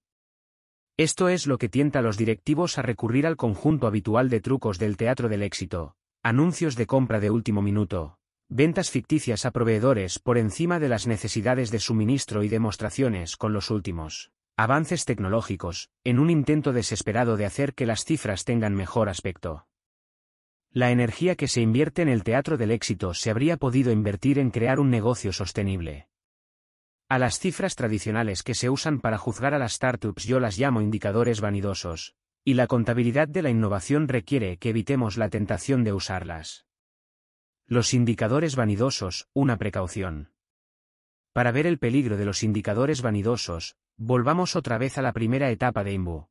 Esto 0.97 1.29
es 1.29 1.47
lo 1.47 1.59
que 1.59 1.69
tienta 1.69 2.01
a 2.01 2.03
los 2.03 2.19
directivos 2.19 2.77
a 2.77 2.83
recurrir 2.83 3.25
al 3.25 3.37
conjunto 3.37 3.87
habitual 3.87 4.29
de 4.31 4.41
trucos 4.41 4.79
del 4.79 4.97
teatro 4.97 5.29
del 5.29 5.43
éxito, 5.43 5.95
anuncios 6.23 6.75
de 6.75 6.87
compra 6.87 7.21
de 7.21 7.31
último 7.31 7.63
minuto, 7.63 8.19
ventas 8.49 8.91
ficticias 8.91 9.47
a 9.47 9.53
proveedores 9.53 10.19
por 10.19 10.39
encima 10.39 10.81
de 10.81 10.89
las 10.89 11.07
necesidades 11.07 11.71
de 11.71 11.79
suministro 11.79 12.43
y 12.43 12.49
demostraciones 12.49 13.37
con 13.37 13.53
los 13.53 13.71
últimos 13.71 14.33
avances 14.57 15.05
tecnológicos, 15.05 15.91
en 16.05 16.19
un 16.19 16.31
intento 16.31 16.73
desesperado 16.73 17.37
de 17.37 17.47
hacer 17.47 17.75
que 17.75 17.87
las 17.87 18.05
cifras 18.05 18.45
tengan 18.45 18.75
mejor 18.75 19.09
aspecto. 19.09 19.67
La 20.73 20.91
energía 20.91 21.35
que 21.35 21.49
se 21.49 21.61
invierte 21.61 22.03
en 22.03 22.09
el 22.09 22.23
teatro 22.23 22.57
del 22.57 22.71
éxito 22.71 23.13
se 23.15 23.31
habría 23.31 23.57
podido 23.57 23.91
invertir 23.91 24.39
en 24.39 24.51
crear 24.51 24.79
un 24.79 24.91
negocio 24.91 25.33
sostenible. 25.33 26.09
A 27.09 27.19
las 27.19 27.41
cifras 27.41 27.75
tradicionales 27.75 28.45
que 28.45 28.55
se 28.55 28.71
usan 28.71 29.01
para 29.01 29.19
juzgar 29.19 29.53
a 29.53 29.59
las 29.59 29.73
startups 29.73 30.25
yo 30.25 30.39
las 30.39 30.59
llamo 30.59 30.81
indicadores 30.81 31.41
vanidosos, 31.41 32.15
y 32.45 32.55
la 32.55 32.69
contabilidad 32.69 33.27
de 33.27 33.43
la 33.43 33.51
innovación 33.51 34.07
requiere 34.07 34.59
que 34.59 34.71
evitemos 34.71 35.17
la 35.17 35.29
tentación 35.29 35.83
de 35.83 35.93
usarlas. 35.93 36.67
Los 37.67 37.93
indicadores 37.95 38.55
vanidosos, 38.55 39.29
una 39.33 39.57
precaución. 39.57 40.33
Para 41.33 41.51
ver 41.51 41.67
el 41.67 41.79
peligro 41.79 42.17
de 42.17 42.25
los 42.25 42.45
indicadores 42.45 43.03
vanidosos, 43.03 43.77
Volvamos 44.03 44.57
otra 44.57 44.79
vez 44.79 44.97
a 44.97 45.03
la 45.03 45.13
primera 45.13 45.51
etapa 45.51 45.85
de 45.85 45.93
Imbu. 45.93 46.27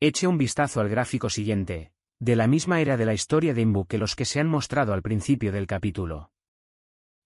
Eche 0.00 0.26
un 0.26 0.38
vistazo 0.38 0.80
al 0.80 0.88
gráfico 0.88 1.28
siguiente, 1.28 1.92
de 2.18 2.34
la 2.34 2.46
misma 2.46 2.80
era 2.80 2.96
de 2.96 3.04
la 3.04 3.12
historia 3.12 3.52
de 3.52 3.60
Imbu 3.60 3.84
que 3.84 3.98
los 3.98 4.16
que 4.16 4.24
se 4.24 4.40
han 4.40 4.48
mostrado 4.48 4.94
al 4.94 5.02
principio 5.02 5.52
del 5.52 5.66
capítulo. 5.66 6.30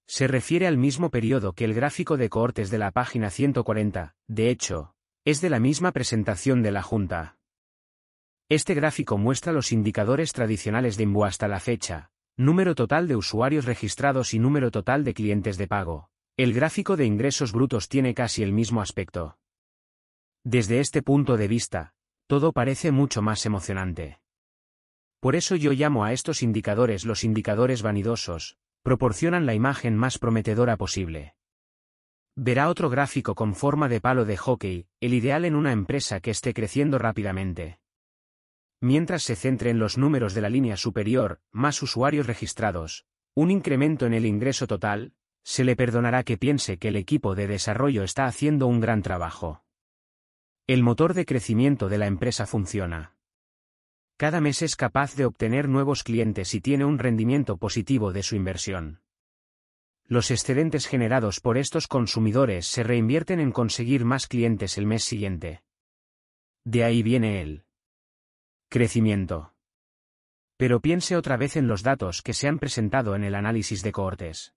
Se 0.05 0.27
refiere 0.27 0.67
al 0.67 0.77
mismo 0.77 1.13
periodo 1.13 1.53
que 1.53 1.65
el 1.65 1.75
gráfico 1.75 2.17
de 2.17 2.29
cohortes 2.29 2.71
de 2.71 2.79
la 2.79 2.91
página 2.91 3.31
140, 3.31 4.17
de 4.27 4.51
hecho, 4.51 4.97
es 5.25 5.41
de 5.41 5.51
la 5.51 5.61
misma 5.61 5.93
presentación 5.93 6.65
de 6.65 6.73
la 6.73 6.83
Junta. 6.83 7.39
Este 8.49 8.75
gráfico 8.75 9.17
muestra 9.17 9.53
los 9.53 9.71
indicadores 9.71 10.33
tradicionales 10.33 10.97
de 10.97 11.05
Imbu 11.05 11.25
hasta 11.25 11.47
la 11.47 11.61
fecha, 11.61 12.11
número 12.37 12.75
total 12.75 13.07
de 13.07 13.15
usuarios 13.15 13.65
registrados 13.65 14.35
y 14.35 14.41
número 14.41 14.73
total 14.73 15.05
de 15.05 15.15
clientes 15.15 15.57
de 15.57 15.69
pago, 15.69 16.11
el 16.39 16.53
gráfico 16.53 16.99
de 16.99 17.07
ingresos 17.07 17.53
brutos 17.53 17.89
tiene 17.89 18.13
casi 18.13 18.43
el 18.43 18.53
mismo 18.53 18.83
aspecto. 18.83 19.39
Desde 20.45 20.81
este 20.81 21.01
punto 21.01 21.39
de 21.39 21.49
vista, 21.49 21.95
todo 22.27 22.53
parece 22.53 22.93
mucho 22.93 23.23
más 23.23 23.47
emocionante. 23.47 24.21
Por 25.19 25.35
eso 25.35 25.57
yo 25.57 25.73
llamo 25.73 26.05
a 26.05 26.13
estos 26.13 26.43
indicadores 26.43 27.07
los 27.07 27.25
indicadores 27.25 27.81
vanidosos, 27.81 28.59
proporcionan 28.83 29.47
la 29.47 29.55
imagen 29.55 29.97
más 29.97 30.19
prometedora 30.19 30.77
posible. 30.77 31.37
Verá 32.37 32.69
otro 32.69 32.91
gráfico 32.91 33.35
con 33.35 33.55
forma 33.55 33.89
de 33.89 34.03
palo 34.03 34.27
de 34.27 34.37
hockey, 34.37 34.89
el 35.01 35.15
ideal 35.15 35.47
en 35.47 35.55
una 35.55 35.73
empresa 35.73 36.21
que 36.21 36.33
esté 36.33 36.53
creciendo 36.53 36.99
rápidamente. 36.99 37.81
Mientras 38.83 39.23
se 39.23 39.37
centre 39.37 39.71
en 39.71 39.79
los 39.79 39.97
números 39.97 40.35
de 40.35 40.43
la 40.43 40.51
línea 40.51 40.77
superior, 40.77 41.41
más 41.51 41.83
usuarios 41.83 42.27
registrados, 42.27 43.07
un 43.35 43.51
incremento 43.51 44.05
en 44.05 44.13
el 44.13 44.27
ingreso 44.27 44.67
total, 44.67 45.15
se 45.47 45.63
le 45.63 45.77
perdonará 45.77 46.25
que 46.25 46.37
piense 46.37 46.77
que 46.77 46.89
el 46.89 46.97
equipo 46.97 47.37
de 47.37 47.47
desarrollo 47.47 48.03
está 48.03 48.27
haciendo 48.27 48.67
un 48.67 48.81
gran 48.81 49.01
trabajo. 49.01 49.63
El 50.67 50.83
motor 50.83 51.15
de 51.15 51.25
crecimiento 51.25 51.89
de 51.89 51.99
la 51.99 52.09
empresa 52.09 52.47
funciona. 52.47 53.15
Cada 54.17 54.41
mes 54.41 54.63
es 54.63 54.75
capaz 54.75 55.15
de 55.15 55.25
obtener 55.25 55.69
nuevos 55.69 56.03
clientes 56.03 56.53
y 56.53 56.61
tiene 56.61 56.85
un 56.85 56.99
rendimiento 56.99 57.59
positivo 57.59 58.13
de 58.13 58.25
su 58.25 58.35
inversión. 58.35 59.03
Los 60.07 60.33
excedentes 60.33 60.89
generados 60.89 61.39
por 61.39 61.59
estos 61.59 61.87
consumidores 61.87 62.67
se 62.67 62.83
reinvierten 62.83 63.39
en 63.39 63.53
conseguir 63.53 64.05
más 64.05 64.27
clientes 64.27 64.77
el 64.79 64.87
mes 64.87 65.05
siguiente. 65.05 65.63
De 66.65 66.83
ahí 66.83 67.05
viene 67.05 67.41
el 67.41 67.67
crecimiento. 68.69 69.55
Pero 70.57 70.81
piense 70.81 71.17
otra 71.17 71.37
vez 71.37 71.55
en 71.55 71.69
los 71.69 71.85
datos 71.85 72.21
que 72.21 72.35
se 72.35 72.49
han 72.49 72.59
presentado 72.59 73.15
en 73.15 73.23
el 73.23 73.37
análisis 73.37 73.85
de 73.85 73.93
cohortes. 73.93 74.56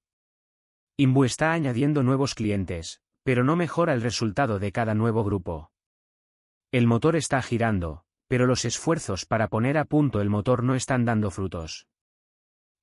Imbu 1.00 1.24
está 1.24 1.54
añadiendo 1.54 2.04
nuevos 2.04 2.36
clientes, 2.36 3.00
pero 3.24 3.46
no 3.46 3.56
mejora 3.56 3.94
el 3.94 4.02
resultado 4.02 4.60
de 4.60 4.74
cada 4.74 4.96
nuevo 4.96 5.24
grupo. 5.24 5.72
El 6.74 6.88
motor 6.88 7.16
está 7.16 7.42
girando, 7.42 8.04
pero 8.28 8.46
los 8.46 8.66
esfuerzos 8.66 9.26
para 9.26 9.48
poner 9.48 9.78
a 9.78 9.86
punto 9.86 10.20
el 10.20 10.30
motor 10.30 10.62
no 10.62 10.76
están 10.76 11.06
dando 11.06 11.32
frutos. 11.32 11.88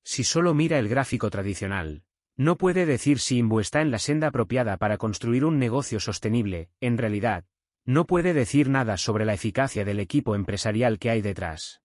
Si 0.03 0.23
solo 0.23 0.55
mira 0.55 0.79
el 0.79 0.89
gráfico 0.89 1.29
tradicional, 1.29 2.05
no 2.35 2.57
puede 2.57 2.87
decir 2.87 3.19
si 3.19 3.37
Imbu 3.37 3.59
está 3.59 3.81
en 3.81 3.91
la 3.91 3.99
senda 3.99 4.29
apropiada 4.29 4.77
para 4.77 4.97
construir 4.97 5.45
un 5.45 5.59
negocio 5.59 5.99
sostenible, 5.99 6.71
en 6.81 6.97
realidad, 6.97 7.45
no 7.85 8.07
puede 8.07 8.33
decir 8.33 8.67
nada 8.67 8.97
sobre 8.97 9.25
la 9.25 9.35
eficacia 9.35 9.85
del 9.85 9.99
equipo 9.99 10.33
empresarial 10.33 10.97
que 10.97 11.11
hay 11.11 11.21
detrás. 11.21 11.83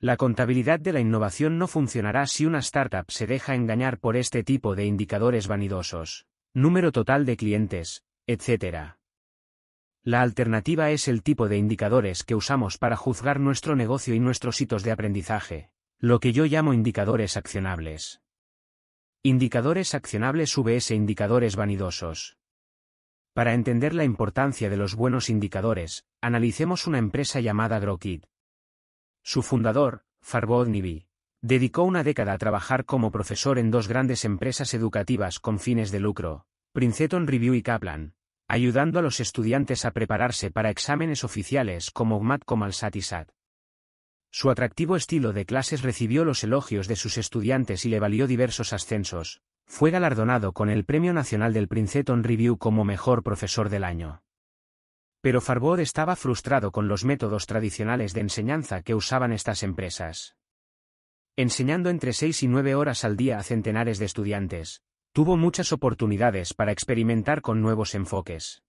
La 0.00 0.16
contabilidad 0.16 0.80
de 0.80 0.92
la 0.92 1.00
innovación 1.00 1.58
no 1.58 1.66
funcionará 1.66 2.26
si 2.26 2.46
una 2.46 2.58
startup 2.58 3.10
se 3.10 3.26
deja 3.26 3.54
engañar 3.54 3.98
por 3.98 4.16
este 4.16 4.44
tipo 4.44 4.74
de 4.74 4.84
indicadores 4.84 5.48
vanidosos. 5.48 6.26
Número 6.52 6.92
total 6.92 7.24
de 7.24 7.36
clientes, 7.36 8.04
etc. 8.26 8.96
La 10.02 10.20
alternativa 10.20 10.90
es 10.90 11.08
el 11.08 11.22
tipo 11.22 11.48
de 11.48 11.56
indicadores 11.56 12.24
que 12.24 12.34
usamos 12.34 12.76
para 12.76 12.96
juzgar 12.96 13.40
nuestro 13.40 13.74
negocio 13.74 14.14
y 14.14 14.20
nuestros 14.20 14.60
hitos 14.60 14.82
de 14.82 14.92
aprendizaje, 14.92 15.70
lo 15.98 16.20
que 16.20 16.32
yo 16.32 16.44
llamo 16.44 16.74
indicadores 16.74 17.38
accionables. 17.38 18.20
Indicadores 19.22 19.94
accionables 19.94 20.54
vs 20.54 20.90
indicadores 20.90 21.56
vanidosos. 21.56 22.36
Para 23.32 23.54
entender 23.54 23.94
la 23.94 24.04
importancia 24.04 24.68
de 24.68 24.76
los 24.76 24.94
buenos 24.94 25.30
indicadores, 25.30 26.04
analicemos 26.20 26.86
una 26.86 26.98
empresa 26.98 27.40
llamada 27.40 27.78
Grokit. 27.78 28.26
Su 29.26 29.40
fundador, 29.40 30.02
Farbod 30.20 30.68
Nibi, 30.68 31.06
dedicó 31.40 31.82
una 31.82 32.04
década 32.04 32.34
a 32.34 32.38
trabajar 32.38 32.84
como 32.84 33.10
profesor 33.10 33.58
en 33.58 33.70
dos 33.70 33.88
grandes 33.88 34.26
empresas 34.26 34.74
educativas 34.74 35.40
con 35.40 35.58
fines 35.58 35.90
de 35.90 35.98
lucro, 35.98 36.44
Princeton 36.72 37.26
Review 37.26 37.54
y 37.54 37.62
Kaplan, 37.62 38.12
ayudando 38.48 38.98
a 38.98 39.02
los 39.02 39.20
estudiantes 39.20 39.86
a 39.86 39.92
prepararse 39.92 40.50
para 40.50 40.68
exámenes 40.68 41.24
oficiales 41.24 41.90
como 41.90 42.18
GMAT 42.18 42.44
como 42.44 42.68
y 42.68 42.72
SAT. 42.72 43.30
Su 44.30 44.50
atractivo 44.50 44.94
estilo 44.94 45.32
de 45.32 45.46
clases 45.46 45.82
recibió 45.82 46.26
los 46.26 46.44
elogios 46.44 46.86
de 46.86 46.96
sus 46.96 47.16
estudiantes 47.16 47.86
y 47.86 47.88
le 47.88 48.00
valió 48.00 48.26
diversos 48.26 48.74
ascensos. 48.74 49.40
Fue 49.66 49.90
galardonado 49.90 50.52
con 50.52 50.68
el 50.68 50.84
Premio 50.84 51.14
Nacional 51.14 51.54
del 51.54 51.68
Princeton 51.68 52.24
Review 52.24 52.58
como 52.58 52.84
Mejor 52.84 53.22
Profesor 53.22 53.70
del 53.70 53.84
Año. 53.84 54.23
Pero 55.24 55.40
Farbod 55.40 55.80
estaba 55.80 56.16
frustrado 56.16 56.70
con 56.70 56.86
los 56.86 57.06
métodos 57.06 57.46
tradicionales 57.46 58.12
de 58.12 58.20
enseñanza 58.20 58.82
que 58.82 58.94
usaban 58.94 59.32
estas 59.32 59.62
empresas. 59.62 60.36
Enseñando 61.34 61.88
entre 61.88 62.12
seis 62.12 62.42
y 62.42 62.46
nueve 62.46 62.74
horas 62.74 63.06
al 63.06 63.16
día 63.16 63.38
a 63.38 63.42
centenares 63.42 63.98
de 63.98 64.04
estudiantes, 64.04 64.82
tuvo 65.14 65.38
muchas 65.38 65.72
oportunidades 65.72 66.52
para 66.52 66.72
experimentar 66.72 67.40
con 67.40 67.62
nuevos 67.62 67.94
enfoques. 67.94 68.64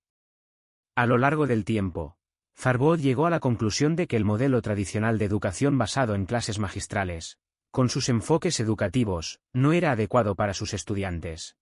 A 0.95 1.05
lo 1.05 1.17
largo 1.17 1.45
del 1.45 1.65
tiempo, 1.65 2.15
Farbod 2.53 3.01
llegó 3.01 3.25
a 3.25 3.31
la 3.31 3.41
conclusión 3.41 3.97
de 3.97 4.07
que 4.07 4.15
el 4.15 4.23
modelo 4.23 4.61
tradicional 4.61 5.17
de 5.17 5.25
educación 5.25 5.77
basado 5.77 6.15
en 6.15 6.25
clases 6.25 6.57
magistrales, 6.57 7.37
con 7.69 7.89
sus 7.89 8.07
enfoques 8.07 8.61
educativos, 8.61 9.41
no 9.51 9.73
era 9.73 9.91
adecuado 9.91 10.35
para 10.35 10.53
sus 10.53 10.73
estudiantes. 10.73 11.57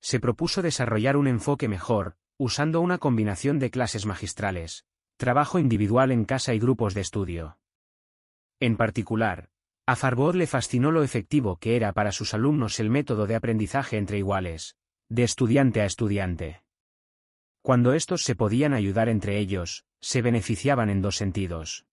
Se 0.00 0.20
propuso 0.20 0.62
desarrollar 0.62 1.18
un 1.18 1.26
enfoque 1.26 1.68
mejor, 1.68 2.16
usando 2.42 2.80
una 2.80 2.96
combinación 2.96 3.58
de 3.58 3.70
clases 3.70 4.06
magistrales, 4.06 4.86
trabajo 5.18 5.58
individual 5.58 6.10
en 6.10 6.24
casa 6.24 6.54
y 6.54 6.58
grupos 6.58 6.94
de 6.94 7.02
estudio. 7.02 7.58
En 8.60 8.78
particular, 8.78 9.50
a 9.84 9.94
Farbod 9.94 10.36
le 10.36 10.46
fascinó 10.46 10.90
lo 10.90 11.02
efectivo 11.02 11.58
que 11.58 11.76
era 11.76 11.92
para 11.92 12.12
sus 12.12 12.32
alumnos 12.32 12.80
el 12.80 12.88
método 12.88 13.26
de 13.26 13.34
aprendizaje 13.34 13.98
entre 13.98 14.16
iguales, 14.16 14.78
de 15.10 15.24
estudiante 15.24 15.82
a 15.82 15.84
estudiante. 15.84 16.62
Cuando 17.60 17.92
estos 17.92 18.22
se 18.22 18.34
podían 18.34 18.72
ayudar 18.72 19.10
entre 19.10 19.38
ellos, 19.38 19.84
se 20.00 20.22
beneficiaban 20.22 20.88
en 20.88 21.02
dos 21.02 21.16
sentidos. 21.16 21.84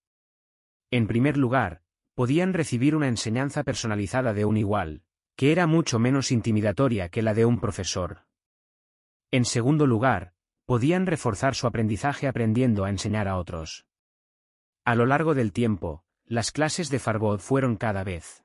En 0.92 1.08
primer 1.08 1.35
lugar, 1.35 1.82
podían 2.16 2.53
recibir 2.53 2.95
una 2.95 3.09
enseñanza 3.09 3.66
personalizada 3.66 4.34
de 4.34 4.45
un 4.45 4.56
igual, 4.56 5.01
que 5.35 5.51
era 5.51 5.67
mucho 5.67 6.00
menos 6.00 6.32
intimidatoria 6.32 7.09
que 7.09 7.22
la 7.22 7.34
de 7.34 7.43
un 7.43 7.59
profesor. 7.59 8.24
En 9.30 9.43
segundo 9.43 9.85
lugar, 9.85 10.36
podían 10.68 11.06
reforzar 11.06 11.56
su 11.56 11.66
aprendizaje 11.66 12.28
aprendiendo 12.28 12.84
a 12.84 12.90
enseñar 12.90 13.30
a 13.30 13.38
otros. 13.38 13.86
A 14.84 14.96
lo 14.96 15.06
largo 15.06 15.34
del 15.34 15.54
tiempo, 15.54 16.04
las 16.26 16.52
clases 16.52 16.90
de 16.90 17.00
Farbod 17.00 17.40
fueron 17.40 17.78
cada 17.78 18.04
vez 18.04 18.44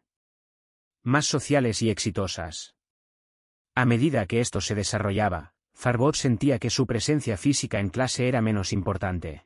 más 1.02 1.26
sociales 1.26 1.82
y 1.82 1.90
exitosas. 1.90 2.76
A 3.74 3.84
medida 3.86 4.26
que 4.26 4.38
esto 4.38 4.60
se 4.60 4.76
desarrollaba, 4.76 5.54
Farbod 5.74 6.14
sentía 6.14 6.60
que 6.60 6.70
su 6.70 6.86
presencia 6.86 7.36
física 7.36 7.80
en 7.80 7.88
clase 7.88 8.28
era 8.28 8.40
menos 8.40 8.72
importante. 8.72 9.44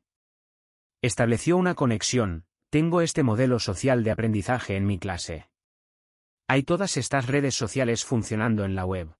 Estableció 1.01 1.57
una 1.57 1.75
conexión, 1.75 2.45
tengo 2.69 3.01
este 3.01 3.23
modelo 3.23 3.59
social 3.59 4.05
de 4.05 4.11
aprendizaje 4.11 4.77
en 4.77 4.85
mi 4.85 4.99
clase. 4.99 5.49
Hay 6.47 6.63
todas 6.63 6.99
estas 6.99 7.27
redes 7.27 7.55
sociales 7.55 8.05
funcionando 8.05 8.67
en 8.67 8.75
la 8.75 8.85
web. 8.85 9.17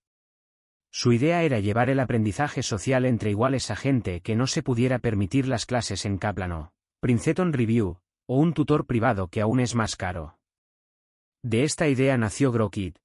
Su 0.99 1.13
idea 1.13 1.43
era 1.43 1.61
llevar 1.61 1.91
el 1.91 2.01
aprendizaje 2.01 2.63
social 2.63 3.05
entre 3.05 3.29
iguales 3.29 3.71
a 3.71 3.77
gente 3.77 4.23
que 4.23 4.35
no 4.35 4.47
se 4.47 4.63
pudiera 4.63 4.99
permitir 4.99 5.47
las 5.47 5.67
clases 5.67 6.07
en 6.07 6.17
Kaplan 6.17 6.71
Princeton 7.01 7.53
Review, 7.53 8.01
o 8.27 8.39
un 8.39 8.55
tutor 8.55 8.87
privado 8.87 9.29
que 9.29 9.43
aún 9.43 9.61
es 9.61 9.75
más 9.75 9.95
caro. 9.95 10.39
De 11.43 11.65
esta 11.65 11.87
idea 11.87 12.17
nació 12.17 12.51
Grokit. 12.51 12.97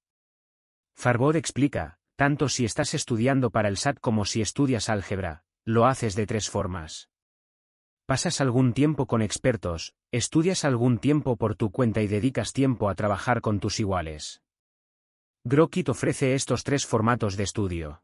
Farbod 0.96 1.36
explica, 1.36 1.98
tanto 2.16 2.48
si 2.48 2.64
estás 2.64 2.94
estudiando 2.94 3.50
para 3.50 3.68
el 3.68 3.76
SAT 3.76 3.98
como 4.00 4.24
si 4.24 4.40
estudias 4.40 4.88
álgebra, 4.88 5.44
lo 5.66 5.84
haces 5.84 6.14
de 6.14 6.26
tres 6.26 6.48
formas. 6.48 7.10
Pasas 8.06 8.40
algún 8.40 8.72
tiempo 8.72 9.06
con 9.06 9.20
expertos, 9.20 9.94
estudias 10.10 10.64
algún 10.64 10.96
tiempo 10.96 11.36
por 11.36 11.56
tu 11.56 11.70
cuenta 11.70 12.00
y 12.00 12.06
dedicas 12.06 12.54
tiempo 12.54 12.88
a 12.88 12.94
trabajar 12.94 13.42
con 13.42 13.60
tus 13.60 13.80
iguales. 13.80 14.41
Grokit 15.44 15.88
ofrece 15.88 16.34
estos 16.34 16.64
tres 16.64 16.86
formatos 16.86 17.36
de 17.36 17.44
estudio. 17.44 18.02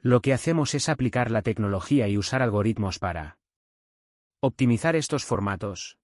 Lo 0.00 0.20
que 0.20 0.32
hacemos 0.32 0.74
es 0.74 0.88
aplicar 0.88 1.30
la 1.30 1.42
tecnología 1.42 2.08
y 2.08 2.18
usar 2.18 2.42
algoritmos 2.42 2.98
para 2.98 3.38
optimizar 4.40 4.96
estos 4.96 5.24
formatos. 5.24 5.98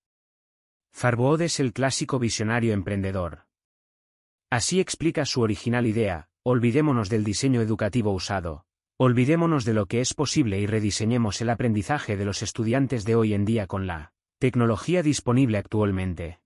Farbod 0.91 1.43
es 1.43 1.61
el 1.61 1.73
clásico 1.73 2.19
visionario 2.19 2.73
emprendedor. 2.73 3.47
Así 4.51 4.81
explica 4.81 5.25
su 5.25 5.43
original 5.43 5.87
idea, 5.87 6.29
Olvidémonos 6.45 7.09
del 7.09 7.23
diseño 7.23 7.61
educativo 7.61 8.11
usado. 8.11 8.67
Olvidémonos 8.99 9.65
de 9.65 9.75
lo 9.75 9.87
que 9.87 10.01
es 10.01 10.13
posible 10.13 10.59
y 10.59 10.67
rediseñemos 10.67 11.41
el 11.41 11.51
aprendizaje 11.51 12.17
de 12.17 12.25
los 12.25 12.43
estudiantes 12.43 13.05
de 13.05 13.15
hoy 13.15 13.33
en 13.33 13.45
día 13.45 13.69
con 13.69 13.87
la 13.87 14.13
tecnología 14.39 15.05
disponible 15.05 15.59
actualmente. 15.59 16.42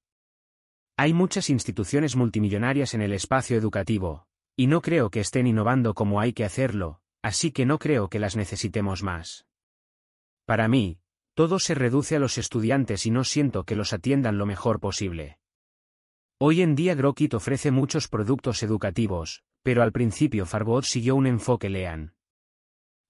Hay 0.99 1.13
muchas 1.13 1.51
instituciones 1.51 2.17
multimillonarias 2.17 2.95
en 2.95 3.03
el 3.03 3.13
espacio 3.13 3.59
educativo, 3.59 4.27
y 4.57 4.67
no 4.67 4.81
creo 4.81 5.11
que 5.11 5.21
estén 5.21 5.47
innovando 5.47 5.93
como 5.93 6.21
hay 6.21 6.33
que 6.33 6.45
hacerlo, 6.45 7.01
así 7.23 7.53
que 7.53 7.67
no 7.67 7.79
creo 7.79 8.09
que 8.09 8.19
las 8.19 8.35
necesitemos 8.35 9.03
más. 9.03 9.47
Para 10.47 10.69
mí, 10.69 10.99
todo 11.35 11.59
se 11.59 11.75
reduce 11.75 12.17
a 12.17 12.19
los 12.19 12.39
estudiantes 12.39 13.05
y 13.05 13.11
no 13.11 13.25
siento 13.25 13.65
que 13.65 13.77
los 13.77 13.93
atiendan 13.93 14.39
lo 14.39 14.47
mejor 14.47 14.81
posible. 14.81 15.39
Hoy 16.39 16.63
en 16.63 16.75
día 16.75 16.95
Grokit 16.95 17.35
ofrece 17.35 17.71
muchos 17.71 18.09
productos 18.09 18.63
educativos, 18.63 19.45
pero 19.63 19.83
al 19.83 19.93
principio 19.93 20.47
Farbod 20.47 20.85
siguió 20.85 21.15
un 21.15 21.27
enfoque 21.27 21.69
lean. 21.69 22.15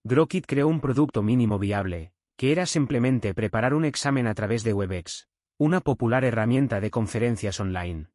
Grokit 0.02 0.44
creó 0.46 0.66
un 0.66 0.80
producto 0.80 1.22
mínimo 1.22 1.60
viable, 1.60 2.12
que 2.36 2.50
era 2.50 2.66
simplemente 2.66 3.32
preparar 3.32 3.74
un 3.74 3.84
examen 3.84 4.26
a 4.26 4.34
través 4.34 4.64
de 4.64 4.72
Webex, 4.72 5.28
una 5.58 5.80
popular 5.80 6.22
herramienta 6.24 6.80
de 6.80 6.90
conferencias 6.90 7.60
online. 7.60 8.08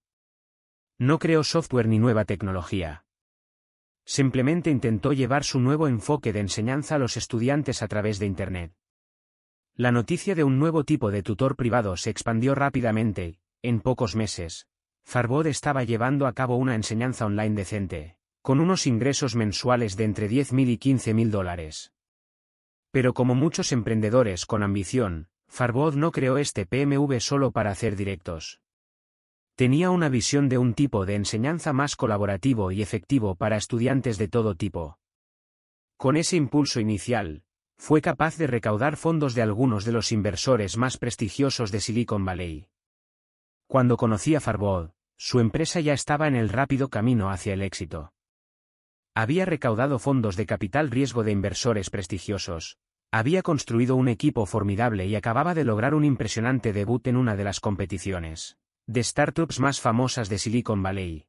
No 1.00 1.18
creó 1.18 1.44
software 1.44 1.88
ni 1.88 1.98
nueva 1.98 2.24
tecnología. 2.26 3.06
Simplemente 4.06 4.70
intentó 4.70 5.12
llevar 5.12 5.44
su 5.44 5.60
nuevo 5.60 5.88
enfoque 5.88 6.34
de 6.34 6.42
enseñanza 6.42 6.96
a 6.96 7.00
los 7.00 7.18
estudiantes 7.18 7.82
a 7.82 7.88
través 7.88 8.20
de 8.20 8.28
Internet. 8.28 8.74
La 9.76 9.92
noticia 9.92 10.36
de 10.36 10.44
un 10.44 10.60
nuevo 10.60 10.84
tipo 10.84 11.10
de 11.10 11.24
tutor 11.24 11.56
privado 11.56 11.98
se 11.98 12.12
expandió 12.12 12.54
rápidamente, 12.54 13.40
en 13.64 13.82
pocos 13.82 14.16
meses. 14.16 14.68
Farbod 15.04 15.48
estaba 15.48 15.84
llevando 15.84 16.28
a 16.28 16.34
cabo 16.34 16.58
una 16.58 16.76
enseñanza 16.76 17.26
online 17.26 17.56
decente, 17.56 18.18
con 18.44 18.60
unos 18.60 18.86
ingresos 18.86 19.36
mensuales 19.36 19.96
de 19.98 20.04
entre 20.04 20.30
10.000 20.30 20.68
y 20.68 20.78
15.000 20.78 21.30
dólares. 21.30 21.92
Pero 22.92 23.16
como 23.16 23.34
muchos 23.34 23.72
emprendedores 23.72 24.46
con 24.46 24.62
ambición, 24.62 25.31
Farbod 25.52 25.96
no 25.96 26.14
creó 26.14 26.38
este 26.38 26.66
PMV 26.66 27.20
solo 27.20 27.52
para 27.52 27.72
hacer 27.72 27.98
directos. 27.98 28.62
Tenía 29.56 29.90
una 29.90 30.08
visión 30.08 30.48
de 30.48 30.58
un 30.58 30.74
tipo 30.74 31.06
de 31.06 31.16
enseñanza 31.16 31.74
más 31.74 31.98
colaborativo 31.98 32.72
y 32.72 32.82
efectivo 32.82 33.36
para 33.36 33.58
estudiantes 33.58 34.18
de 34.18 34.30
todo 34.30 34.56
tipo. 34.56 34.98
Con 35.98 36.16
ese 36.16 36.38
impulso 36.38 36.80
inicial, 36.80 37.44
fue 37.78 38.02
capaz 38.02 38.38
de 38.38 38.48
recaudar 38.48 38.96
fondos 38.96 39.36
de 39.36 39.42
algunos 39.42 39.84
de 39.84 39.92
los 39.92 40.14
inversores 40.14 40.78
más 40.78 40.98
prestigiosos 40.98 41.70
de 41.70 41.82
Silicon 41.82 42.24
Valley. 42.24 42.70
Cuando 43.68 43.98
conocí 43.98 44.36
a 44.36 44.40
Farbod, 44.40 44.92
su 45.18 45.42
empresa 45.42 45.82
ya 45.82 45.92
estaba 45.92 46.30
en 46.30 46.38
el 46.38 46.48
rápido 46.48 46.88
camino 46.88 47.30
hacia 47.30 47.54
el 47.54 47.62
éxito. 47.62 48.14
Había 49.14 49.44
recaudado 49.44 50.00
fondos 50.00 50.38
de 50.38 50.46
capital 50.46 50.90
riesgo 50.90 51.26
de 51.26 51.34
inversores 51.34 51.90
prestigiosos. 51.90 52.78
Había 53.14 53.42
construido 53.42 53.98
un 53.98 54.08
equipo 54.08 54.46
formidable 54.46 55.06
y 55.06 55.16
acababa 55.16 55.54
de 55.54 55.66
lograr 55.66 55.94
un 55.94 56.06
impresionante 56.06 56.72
debut 56.72 57.06
en 57.08 57.18
una 57.18 57.36
de 57.36 57.44
las 57.44 57.60
competiciones 57.60 58.58
de 58.88 59.04
startups 59.04 59.60
más 59.60 59.80
famosas 59.80 60.28
de 60.28 60.38
Silicon 60.38 60.82
Valley. 60.82 61.28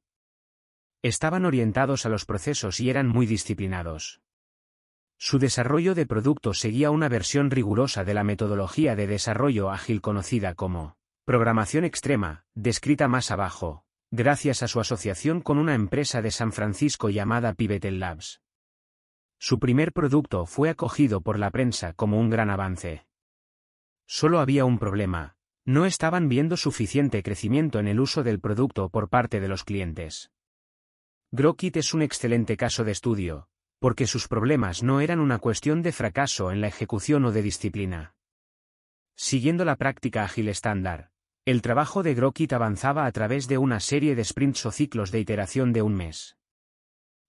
Estaban 1.03 1.45
orientados 1.45 2.07
a 2.07 2.09
los 2.09 2.25
procesos 2.25 2.81
y 2.81 2.89
eran 2.89 3.09
muy 3.09 3.27
disciplinados. 3.27 4.21
Su 5.19 5.39
desarrollo 5.39 5.95
de 5.95 6.07
producto 6.07 6.55
seguía 6.55 6.91
una 6.91 7.09
versión 7.09 7.51
rigurosa 7.51 8.05
de 8.05 8.15
la 8.15 8.25
metodología 8.25 8.97
de 8.97 9.07
desarrollo 9.07 9.71
ágil 9.71 10.01
conocida 10.01 10.55
como 10.55 10.97
programación 11.25 11.85
extrema, 11.85 12.45
descrita 12.55 13.07
más 13.07 13.31
abajo, 13.31 13.85
gracias 14.11 14.63
a 14.63 14.69
su 14.69 14.81
asociación 14.81 15.41
con 15.41 15.59
una 15.59 15.75
empresa 15.75 16.23
de 16.23 16.31
San 16.31 16.53
Francisco 16.53 17.11
llamada 17.11 17.55
Pivotal 17.55 18.01
Labs. 18.01 18.42
Su 19.45 19.59
primer 19.59 19.93
producto 19.93 20.47
fue 20.47 20.71
acogido 20.71 21.21
por 21.21 21.37
la 21.37 21.51
prensa 21.51 21.95
como 21.95 22.21
un 22.21 22.31
gran 22.31 22.49
avance. 22.49 23.09
Solo 24.07 24.39
había 24.39 24.65
un 24.65 24.79
problema, 24.79 25.35
no 25.65 25.85
estaban 25.85 26.29
viendo 26.29 26.57
suficiente 26.57 27.25
crecimiento 27.25 27.81
en 27.81 27.89
el 27.89 27.99
uso 27.99 28.23
del 28.23 28.39
producto 28.39 28.89
por 28.89 29.09
parte 29.09 29.41
de 29.41 29.49
los 29.49 29.65
clientes. 29.65 30.31
Grokit 31.33 31.77
es 31.77 31.93
un 31.93 32.03
excelente 32.03 32.57
caso 32.57 32.85
de 32.85 32.93
estudio, 32.93 33.49
porque 33.81 34.07
sus 34.07 34.29
problemas 34.29 34.85
no 34.85 35.01
eran 35.01 35.19
una 35.19 35.41
cuestión 35.41 35.83
de 35.83 35.91
fracaso 35.91 36.53
en 36.53 36.61
la 36.61 36.69
ejecución 36.69 37.25
o 37.25 37.33
de 37.33 37.43
disciplina. 37.43 38.15
Siguiendo 39.17 39.65
la 39.65 39.75
práctica 39.75 40.23
ágil 40.23 40.47
estándar, 40.47 41.11
el 41.45 41.63
trabajo 41.63 42.05
de 42.05 42.15
Grokit 42.15 42.53
avanzaba 42.53 43.07
a 43.07 43.11
través 43.11 43.49
de 43.49 43.59
una 43.59 43.81
serie 43.81 44.15
de 44.15 44.23
sprints 44.23 44.67
o 44.67 44.71
ciclos 44.71 45.11
de 45.11 45.19
iteración 45.19 45.73
de 45.73 45.83
un 45.83 45.97
mes. 45.97 46.37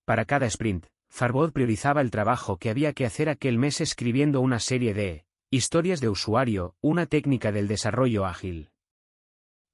Para 0.05 0.25
cada 0.25 0.45
sprint, 0.45 0.85
Farbod 1.15 1.51
priorizaba 1.51 2.01
el 2.01 2.09
trabajo 2.09 2.57
que 2.57 2.71
había 2.71 2.93
que 2.93 3.05
hacer 3.05 3.29
aquel 3.29 3.59
mes 3.59 3.81
escribiendo 3.81 4.41
una 4.41 4.57
serie 4.57 4.95
de 4.95 5.25
historias 5.51 6.01
de 6.01 6.09
usuario, 6.09 6.75
una 6.81 7.05
técnica 7.05 7.51
del 7.51 7.67
desarrollo 7.67 8.25
ágil. 8.25 8.71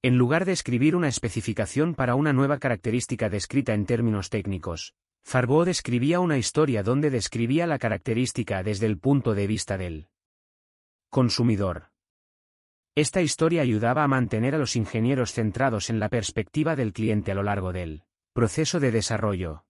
En 0.02 0.18
lugar 0.18 0.44
de 0.44 0.52
escribir 0.52 0.94
una 0.94 1.08
especificación 1.08 1.94
para 1.94 2.14
una 2.14 2.34
nueva 2.34 2.58
característica 2.58 3.30
descrita 3.30 3.72
en 3.72 3.86
términos 3.86 4.28
técnicos, 4.28 4.92
Farbod 5.24 5.68
escribía 5.68 6.20
una 6.20 6.36
historia 6.36 6.82
donde 6.82 7.08
describía 7.08 7.66
la 7.66 7.78
característica 7.78 8.62
desde 8.62 8.84
el 8.84 8.98
punto 8.98 9.34
de 9.34 9.46
vista 9.46 9.78
del 9.78 10.08
consumidor. 11.08 11.88
Esta 12.94 13.22
historia 13.22 13.62
ayudaba 13.62 14.04
a 14.04 14.08
mantener 14.08 14.56
a 14.56 14.58
los 14.58 14.76
ingenieros 14.76 15.32
centrados 15.32 15.88
en 15.88 16.00
la 16.00 16.10
perspectiva 16.10 16.76
del 16.76 16.92
cliente 16.92 17.32
a 17.32 17.34
lo 17.34 17.42
largo 17.42 17.72
del 17.72 18.02
proceso 18.34 18.78
de 18.78 18.90
desarrollo. 18.90 19.64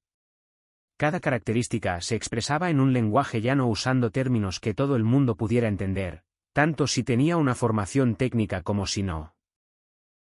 Cada 1.00 1.18
característica 1.18 2.02
se 2.02 2.14
expresaba 2.14 2.68
en 2.68 2.78
un 2.78 2.92
lenguaje 2.92 3.40
llano 3.40 3.66
usando 3.68 4.10
términos 4.10 4.60
que 4.60 4.74
todo 4.74 4.96
el 4.96 5.02
mundo 5.02 5.34
pudiera 5.34 5.66
entender, 5.66 6.24
tanto 6.52 6.86
si 6.86 7.02
tenía 7.02 7.38
una 7.38 7.54
formación 7.54 8.16
técnica 8.16 8.60
como 8.60 8.86
si 8.86 9.02
no. 9.02 9.34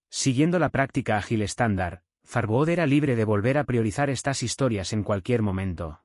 Siguiendo 0.08 0.58
la 0.58 0.70
práctica 0.70 1.18
ágil 1.18 1.42
estándar, 1.42 2.02
Farbod 2.22 2.70
era 2.70 2.86
libre 2.86 3.14
de 3.14 3.26
volver 3.26 3.58
a 3.58 3.64
priorizar 3.64 4.08
estas 4.08 4.42
historias 4.42 4.94
en 4.94 5.02
cualquier 5.02 5.42
momento. 5.42 6.00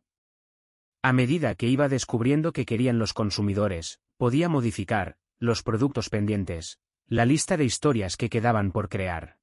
A 1.01 1.13
medida 1.13 1.55
que 1.55 1.67
iba 1.67 1.87
descubriendo 1.87 2.51
que 2.51 2.65
querían 2.65 2.99
los 2.99 3.13
consumidores, 3.13 4.01
podía 4.17 4.49
modificar, 4.49 5.15
los 5.39 5.63
productos 5.63 6.09
pendientes, 6.09 6.81
la 7.07 7.23
lista 7.23 7.55
de 7.55 7.63
historias 7.63 8.17
que 8.17 8.27
quedaban 8.29 8.73
por 8.73 8.89
crear. 8.89 9.38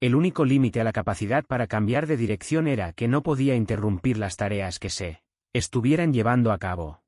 El 0.00 0.14
único 0.14 0.44
límite 0.44 0.80
a 0.80 0.84
la 0.84 0.92
capacidad 0.92 1.44
para 1.44 1.66
cambiar 1.66 2.06
de 2.06 2.16
dirección 2.16 2.68
era 2.68 2.92
que 2.92 3.08
no 3.08 3.24
podía 3.24 3.56
interrumpir 3.56 4.16
las 4.16 4.36
tareas 4.36 4.78
que 4.78 4.90
se 4.90 5.24
estuvieran 5.52 6.12
llevando 6.12 6.52
a 6.52 6.58
cabo. 6.58 7.02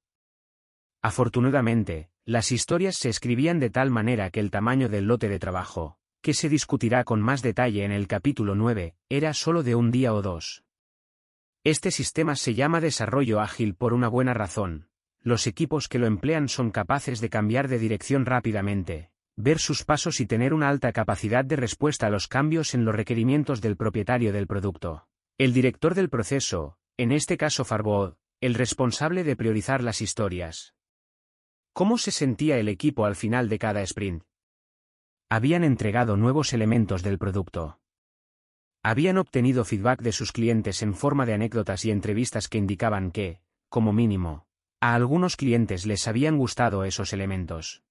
Afortunadamente, 1.01 2.11
las 2.25 2.51
historias 2.51 2.97
se 2.97 3.09
escribían 3.09 3.61
de 3.61 3.71
tal 3.71 3.91
manera 3.91 4.31
que 4.31 4.41
el 4.41 4.51
tamaño 4.51 4.89
del 4.89 5.07
lote 5.07 5.29
de 5.29 5.39
trabajo, 5.39 5.99
que 6.21 6.35
se 6.35 6.49
discutirá 6.49 7.05
con 7.05 7.21
más 7.21 7.43
detalle 7.43 7.85
en 7.85 7.93
el 7.93 8.09
capítulo 8.09 8.57
9, 8.57 8.97
era 9.09 9.35
solo 9.35 9.63
de 9.63 9.77
un 9.77 9.93
día 9.93 10.13
o 10.13 10.21
dos. 10.21 10.65
Este 11.63 11.93
sistema 11.93 12.35
se 12.35 12.55
llama 12.55 12.81
desarrollo 12.81 13.41
ágil 13.41 13.77
por 13.77 13.93
una 13.93 14.09
buena 14.09 14.35
razón. 14.35 14.89
Los 15.21 15.47
equipos 15.47 15.87
que 15.87 16.01
lo 16.01 16.07
emplean 16.07 16.49
son 16.49 16.71
capaces 16.73 17.21
de 17.21 17.31
cambiar 17.31 17.69
de 17.69 17.79
dirección 17.79 18.27
rápidamente, 18.27 19.11
ver 19.37 19.59
sus 19.59 19.85
pasos 19.85 20.21
y 20.21 20.27
tener 20.27 20.53
una 20.53 20.69
alta 20.69 20.93
capacidad 20.93 21.45
de 21.45 21.57
respuesta 21.57 22.07
a 22.07 22.11
los 22.11 22.29
cambios 22.29 22.75
en 22.75 22.85
los 22.85 22.95
requerimientos 22.95 23.61
del 23.61 23.77
propietario 23.77 24.33
del 24.33 24.47
producto. 24.47 25.07
El 25.39 25.53
director 25.53 25.95
del 25.95 26.11
proceso, 26.11 26.77
en 26.97 27.13
este 27.13 27.37
caso 27.37 27.65
Farbod, 27.65 28.15
el 28.41 28.55
responsable 28.55 29.25
de 29.25 29.37
priorizar 29.37 29.83
las 29.83 30.01
historias. 30.01 30.75
¿Cómo 31.73 31.99
se 31.99 32.11
sentía 32.11 32.59
el 32.59 32.69
equipo 32.69 33.05
al 33.05 33.17
final 33.17 33.49
de 33.49 33.59
cada 33.59 33.83
sprint? 33.83 34.25
Habían 35.31 35.65
entregado 35.65 36.17
nuevos 36.17 36.53
elementos 36.53 37.03
del 37.03 37.19
producto. 37.19 37.81
Habían 38.83 39.19
obtenido 39.19 39.65
feedback 39.65 40.03
de 40.03 40.13
sus 40.13 40.33
clientes 40.33 40.83
en 40.83 40.95
forma 40.95 41.27
de 41.27 41.35
anécdotas 41.35 41.85
y 41.85 41.91
entrevistas 41.91 42.49
que 42.49 42.59
indicaban 42.59 43.11
que, 43.11 43.41
como 43.69 43.93
mínimo, 43.93 44.47
a 44.81 44.95
algunos 44.95 45.37
clientes 45.37 45.87
les 45.87 46.09
habían 46.09 46.39
gustado 46.39 46.85
esos 46.85 47.13
elementos. 47.13 47.85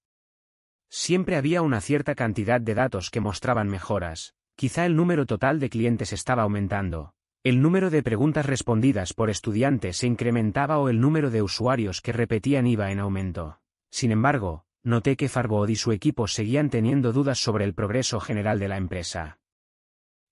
Siempre 0.90 1.36
había 1.36 1.62
una 1.62 1.80
cierta 1.80 2.14
cantidad 2.14 2.60
de 2.60 2.74
datos 2.74 3.10
que 3.10 3.20
mostraban 3.20 3.68
mejoras, 3.68 4.34
quizá 4.56 4.84
el 4.86 4.96
número 4.96 5.24
total 5.24 5.60
de 5.60 5.70
clientes 5.70 6.12
estaba 6.12 6.42
aumentando, 6.42 7.14
el 7.42 7.62
número 7.62 7.88
de 7.88 8.02
preguntas 8.02 8.44
respondidas 8.44 9.14
por 9.14 9.30
estudiantes 9.30 9.96
se 9.96 10.06
incrementaba 10.06 10.78
o 10.78 10.90
el 10.90 11.00
número 11.00 11.30
de 11.30 11.40
usuarios 11.40 12.02
que 12.02 12.12
repetían 12.12 12.66
iba 12.66 12.90
en 12.90 12.98
aumento. 12.98 13.60
Sin 13.90 14.12
embargo, 14.12 14.66
noté 14.82 15.16
que 15.16 15.30
Farbod 15.30 15.70
y 15.70 15.76
su 15.76 15.92
equipo 15.92 16.26
seguían 16.26 16.68
teniendo 16.68 17.14
dudas 17.14 17.38
sobre 17.38 17.64
el 17.64 17.72
progreso 17.72 18.20
general 18.20 18.58
de 18.58 18.68
la 18.68 18.76
empresa. 18.76 19.38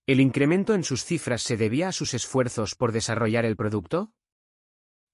¿El 0.06 0.20
incremento 0.20 0.74
en 0.74 0.84
sus 0.84 1.02
cifras 1.02 1.40
se 1.40 1.56
debía 1.56 1.88
a 1.88 1.92
sus 1.92 2.12
esfuerzos 2.12 2.74
por 2.74 2.92
desarrollar 2.92 3.46
el 3.46 3.56
producto? 3.56 4.12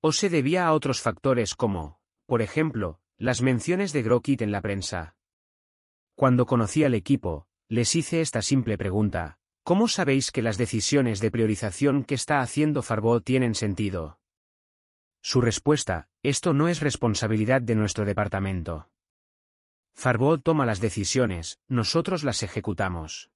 ¿O 0.00 0.10
se 0.10 0.30
debía 0.30 0.66
a 0.66 0.72
otros 0.72 1.00
factores 1.00 1.54
como, 1.54 2.00
por 2.26 2.42
ejemplo, 2.42 2.98
las 3.18 3.40
menciones 3.40 3.92
de 3.92 4.02
Grokit 4.02 4.42
en 4.42 4.50
la 4.50 4.62
prensa? 4.62 5.14
Cuando 6.14 6.46
conocí 6.46 6.84
al 6.84 6.94
equipo, 6.94 7.48
les 7.68 7.96
hice 7.96 8.20
esta 8.20 8.40
simple 8.40 8.78
pregunta, 8.78 9.38
¿cómo 9.64 9.88
sabéis 9.88 10.30
que 10.30 10.42
las 10.42 10.56
decisiones 10.58 11.20
de 11.20 11.32
priorización 11.32 12.04
que 12.04 12.14
está 12.14 12.40
haciendo 12.40 12.82
Farbod 12.82 13.22
tienen 13.22 13.56
sentido? 13.56 14.20
Su 15.22 15.40
respuesta, 15.40 16.08
esto 16.22 16.52
no 16.52 16.68
es 16.68 16.80
responsabilidad 16.80 17.62
de 17.62 17.74
nuestro 17.74 18.04
departamento. 18.04 18.90
Farbod 19.92 20.40
toma 20.40 20.66
las 20.66 20.80
decisiones, 20.80 21.58
nosotros 21.66 22.22
las 22.22 22.44
ejecutamos. 22.44 23.30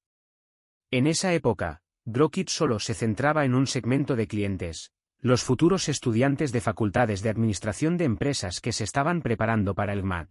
En 0.93 1.09
esa 1.09 1.35
época, 1.35 1.83
Grokit 2.05 2.49
solo 2.49 2.79
se 2.79 2.95
centraba 2.95 3.45
en 3.45 3.55
un 3.55 3.67
segmento 3.67 4.15
de 4.15 4.29
clientes, 4.29 4.93
los 5.19 5.43
futuros 5.43 5.89
estudiantes 5.89 6.53
de 6.53 6.61
facultades 6.61 7.23
de 7.23 7.31
administración 7.31 7.97
de 7.97 8.05
empresas 8.05 8.61
que 8.61 8.73
se 8.73 8.85
estaban 8.85 9.21
preparando 9.21 9.75
para 9.75 9.93
el 9.93 10.05
MAD. 10.05 10.29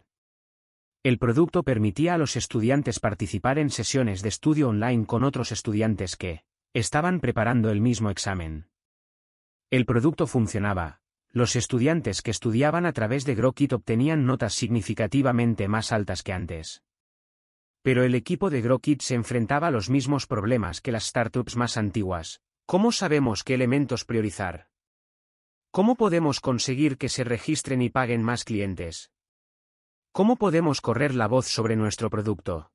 El 1.08 1.18
producto 1.18 1.62
permitía 1.62 2.12
a 2.12 2.18
los 2.18 2.36
estudiantes 2.36 3.00
participar 3.00 3.58
en 3.58 3.70
sesiones 3.70 4.20
de 4.20 4.28
estudio 4.28 4.68
online 4.68 5.06
con 5.06 5.24
otros 5.24 5.52
estudiantes 5.52 6.16
que 6.16 6.44
estaban 6.74 7.20
preparando 7.20 7.70
el 7.70 7.80
mismo 7.80 8.10
examen. 8.10 8.68
El 9.70 9.86
producto 9.86 10.26
funcionaba, 10.26 11.00
los 11.30 11.56
estudiantes 11.56 12.20
que 12.20 12.30
estudiaban 12.30 12.84
a 12.84 12.92
través 12.92 13.24
de 13.24 13.34
Grokit 13.34 13.72
obtenían 13.72 14.26
notas 14.26 14.52
significativamente 14.52 15.66
más 15.66 15.92
altas 15.92 16.22
que 16.22 16.34
antes. 16.34 16.82
Pero 17.80 18.04
el 18.04 18.14
equipo 18.14 18.50
de 18.50 18.60
Grokit 18.60 19.00
se 19.00 19.14
enfrentaba 19.14 19.68
a 19.68 19.70
los 19.70 19.88
mismos 19.88 20.26
problemas 20.26 20.82
que 20.82 20.92
las 20.92 21.06
startups 21.06 21.56
más 21.56 21.78
antiguas. 21.78 22.42
¿Cómo 22.66 22.92
sabemos 22.92 23.44
qué 23.44 23.54
elementos 23.54 24.04
priorizar? 24.04 24.68
¿Cómo 25.70 25.94
podemos 25.94 26.40
conseguir 26.40 26.98
que 26.98 27.08
se 27.08 27.24
registren 27.24 27.80
y 27.80 27.88
paguen 27.88 28.22
más 28.22 28.44
clientes? 28.44 29.10
¿Cómo 30.12 30.36
podemos 30.36 30.80
correr 30.80 31.14
la 31.14 31.28
voz 31.28 31.46
sobre 31.46 31.76
nuestro 31.76 32.10
producto? 32.10 32.72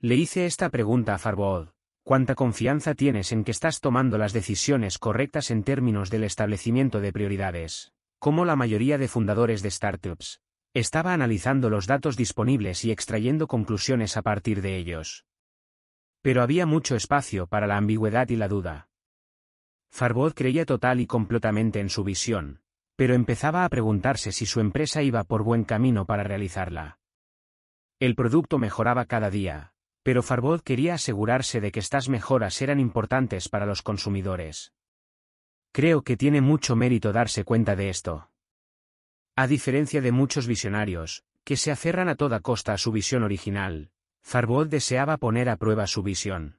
Le 0.00 0.16
hice 0.16 0.46
esta 0.46 0.70
pregunta 0.70 1.14
a 1.14 1.18
Farbod. 1.18 1.68
¿Cuánta 2.04 2.34
confianza 2.34 2.94
tienes 2.94 3.30
en 3.30 3.44
que 3.44 3.52
estás 3.52 3.80
tomando 3.80 4.18
las 4.18 4.32
decisiones 4.32 4.98
correctas 4.98 5.52
en 5.52 5.62
términos 5.62 6.10
del 6.10 6.24
establecimiento 6.24 7.00
de 7.00 7.12
prioridades? 7.12 7.92
Como 8.18 8.44
la 8.44 8.56
mayoría 8.56 8.98
de 8.98 9.06
fundadores 9.06 9.62
de 9.62 9.70
startups, 9.70 10.40
estaba 10.74 11.12
analizando 11.12 11.70
los 11.70 11.86
datos 11.86 12.16
disponibles 12.16 12.84
y 12.84 12.90
extrayendo 12.90 13.46
conclusiones 13.46 14.16
a 14.16 14.22
partir 14.22 14.62
de 14.62 14.76
ellos. 14.76 15.26
Pero 16.22 16.42
había 16.42 16.66
mucho 16.66 16.96
espacio 16.96 17.46
para 17.46 17.68
la 17.68 17.76
ambigüedad 17.76 18.28
y 18.30 18.36
la 18.36 18.48
duda. 18.48 18.88
Farbod 19.90 20.32
creía 20.32 20.64
total 20.64 20.98
y 20.98 21.06
completamente 21.06 21.78
en 21.78 21.90
su 21.90 22.02
visión, 22.02 22.61
pero 22.96 23.14
empezaba 23.14 23.64
a 23.64 23.68
preguntarse 23.68 24.32
si 24.32 24.46
su 24.46 24.60
empresa 24.60 25.02
iba 25.02 25.24
por 25.24 25.42
buen 25.42 25.64
camino 25.64 26.06
para 26.06 26.22
realizarla. 26.22 26.98
El 27.98 28.14
producto 28.14 28.58
mejoraba 28.58 29.04
cada 29.04 29.30
día, 29.30 29.72
pero 30.02 30.22
Farbod 30.22 30.60
quería 30.62 30.94
asegurarse 30.94 31.60
de 31.60 31.70
que 31.70 31.80
estas 31.80 32.08
mejoras 32.08 32.60
eran 32.60 32.80
importantes 32.80 33.48
para 33.48 33.66
los 33.66 33.82
consumidores. 33.82 34.72
Creo 35.72 36.02
que 36.02 36.16
tiene 36.16 36.40
mucho 36.40 36.76
mérito 36.76 37.12
darse 37.12 37.44
cuenta 37.44 37.76
de 37.76 37.88
esto. 37.88 38.30
A 39.36 39.46
diferencia 39.46 40.00
de 40.00 40.12
muchos 40.12 40.46
visionarios, 40.46 41.24
que 41.44 41.56
se 41.56 41.70
aferran 41.70 42.08
a 42.08 42.16
toda 42.16 42.40
costa 42.40 42.74
a 42.74 42.78
su 42.78 42.92
visión 42.92 43.22
original, 43.22 43.90
Farbod 44.22 44.68
deseaba 44.68 45.16
poner 45.16 45.48
a 45.48 45.56
prueba 45.56 45.86
su 45.86 46.02
visión. 46.02 46.58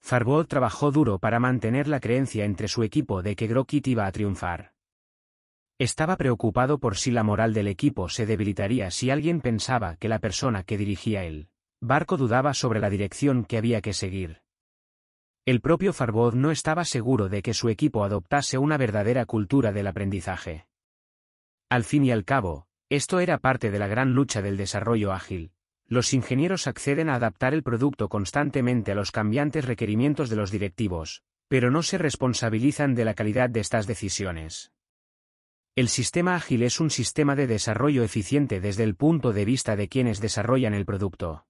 Farbod 0.00 0.46
trabajó 0.46 0.90
duro 0.90 1.18
para 1.18 1.38
mantener 1.38 1.86
la 1.86 2.00
creencia 2.00 2.44
entre 2.44 2.68
su 2.68 2.82
equipo 2.82 3.22
de 3.22 3.36
que 3.36 3.46
Grokit 3.46 3.86
iba 3.86 4.06
a 4.06 4.12
triunfar. 4.12 4.72
Estaba 5.80 6.18
preocupado 6.18 6.78
por 6.78 6.98
si 6.98 7.10
la 7.10 7.22
moral 7.22 7.54
del 7.54 7.66
equipo 7.66 8.10
se 8.10 8.26
debilitaría 8.26 8.90
si 8.90 9.08
alguien 9.08 9.40
pensaba 9.40 9.96
que 9.96 10.10
la 10.10 10.18
persona 10.18 10.62
que 10.62 10.76
dirigía 10.76 11.24
él 11.24 11.48
Barco 11.80 12.18
dudaba 12.18 12.52
sobre 12.52 12.80
la 12.80 12.90
dirección 12.90 13.46
que 13.46 13.56
había 13.56 13.80
que 13.80 13.94
seguir. 13.94 14.42
El 15.46 15.62
propio 15.62 15.94
Farbod 15.94 16.34
no 16.34 16.50
estaba 16.50 16.84
seguro 16.84 17.30
de 17.30 17.40
que 17.40 17.54
su 17.54 17.70
equipo 17.70 18.04
adoptase 18.04 18.58
una 18.58 18.76
verdadera 18.76 19.24
cultura 19.24 19.72
del 19.72 19.86
aprendizaje. 19.86 20.66
Al 21.70 21.84
fin 21.84 22.04
y 22.04 22.10
al 22.10 22.26
cabo, 22.26 22.66
esto 22.90 23.18
era 23.18 23.38
parte 23.38 23.70
de 23.70 23.78
la 23.78 23.86
gran 23.86 24.12
lucha 24.12 24.42
del 24.42 24.58
desarrollo 24.58 25.14
ágil. 25.14 25.52
Los 25.86 26.12
ingenieros 26.12 26.66
acceden 26.66 27.08
a 27.08 27.14
adaptar 27.14 27.54
el 27.54 27.62
producto 27.62 28.10
constantemente 28.10 28.92
a 28.92 28.96
los 28.96 29.12
cambiantes 29.12 29.64
requerimientos 29.64 30.28
de 30.28 30.36
los 30.36 30.50
directivos, 30.50 31.22
pero 31.48 31.70
no 31.70 31.82
se 31.82 31.96
responsabilizan 31.96 32.94
de 32.94 33.06
la 33.06 33.14
calidad 33.14 33.48
de 33.48 33.60
estas 33.60 33.86
decisiones. 33.86 34.72
El 35.80 35.88
sistema 35.88 36.34
ágil 36.34 36.62
es 36.62 36.78
un 36.78 36.90
sistema 36.90 37.34
de 37.34 37.46
desarrollo 37.46 38.04
eficiente 38.04 38.60
desde 38.60 38.84
el 38.84 38.96
punto 38.96 39.32
de 39.32 39.46
vista 39.46 39.76
de 39.76 39.88
quienes 39.88 40.20
desarrollan 40.20 40.74
el 40.74 40.84
producto. 40.84 41.46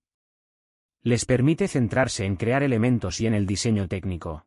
Les 1.02 1.24
permite 1.24 1.66
centrarse 1.66 2.26
en 2.26 2.36
crear 2.36 2.62
elementos 2.62 3.20
y 3.20 3.26
en 3.26 3.34
el 3.34 3.44
diseño 3.44 3.88
técnico. 3.88 4.46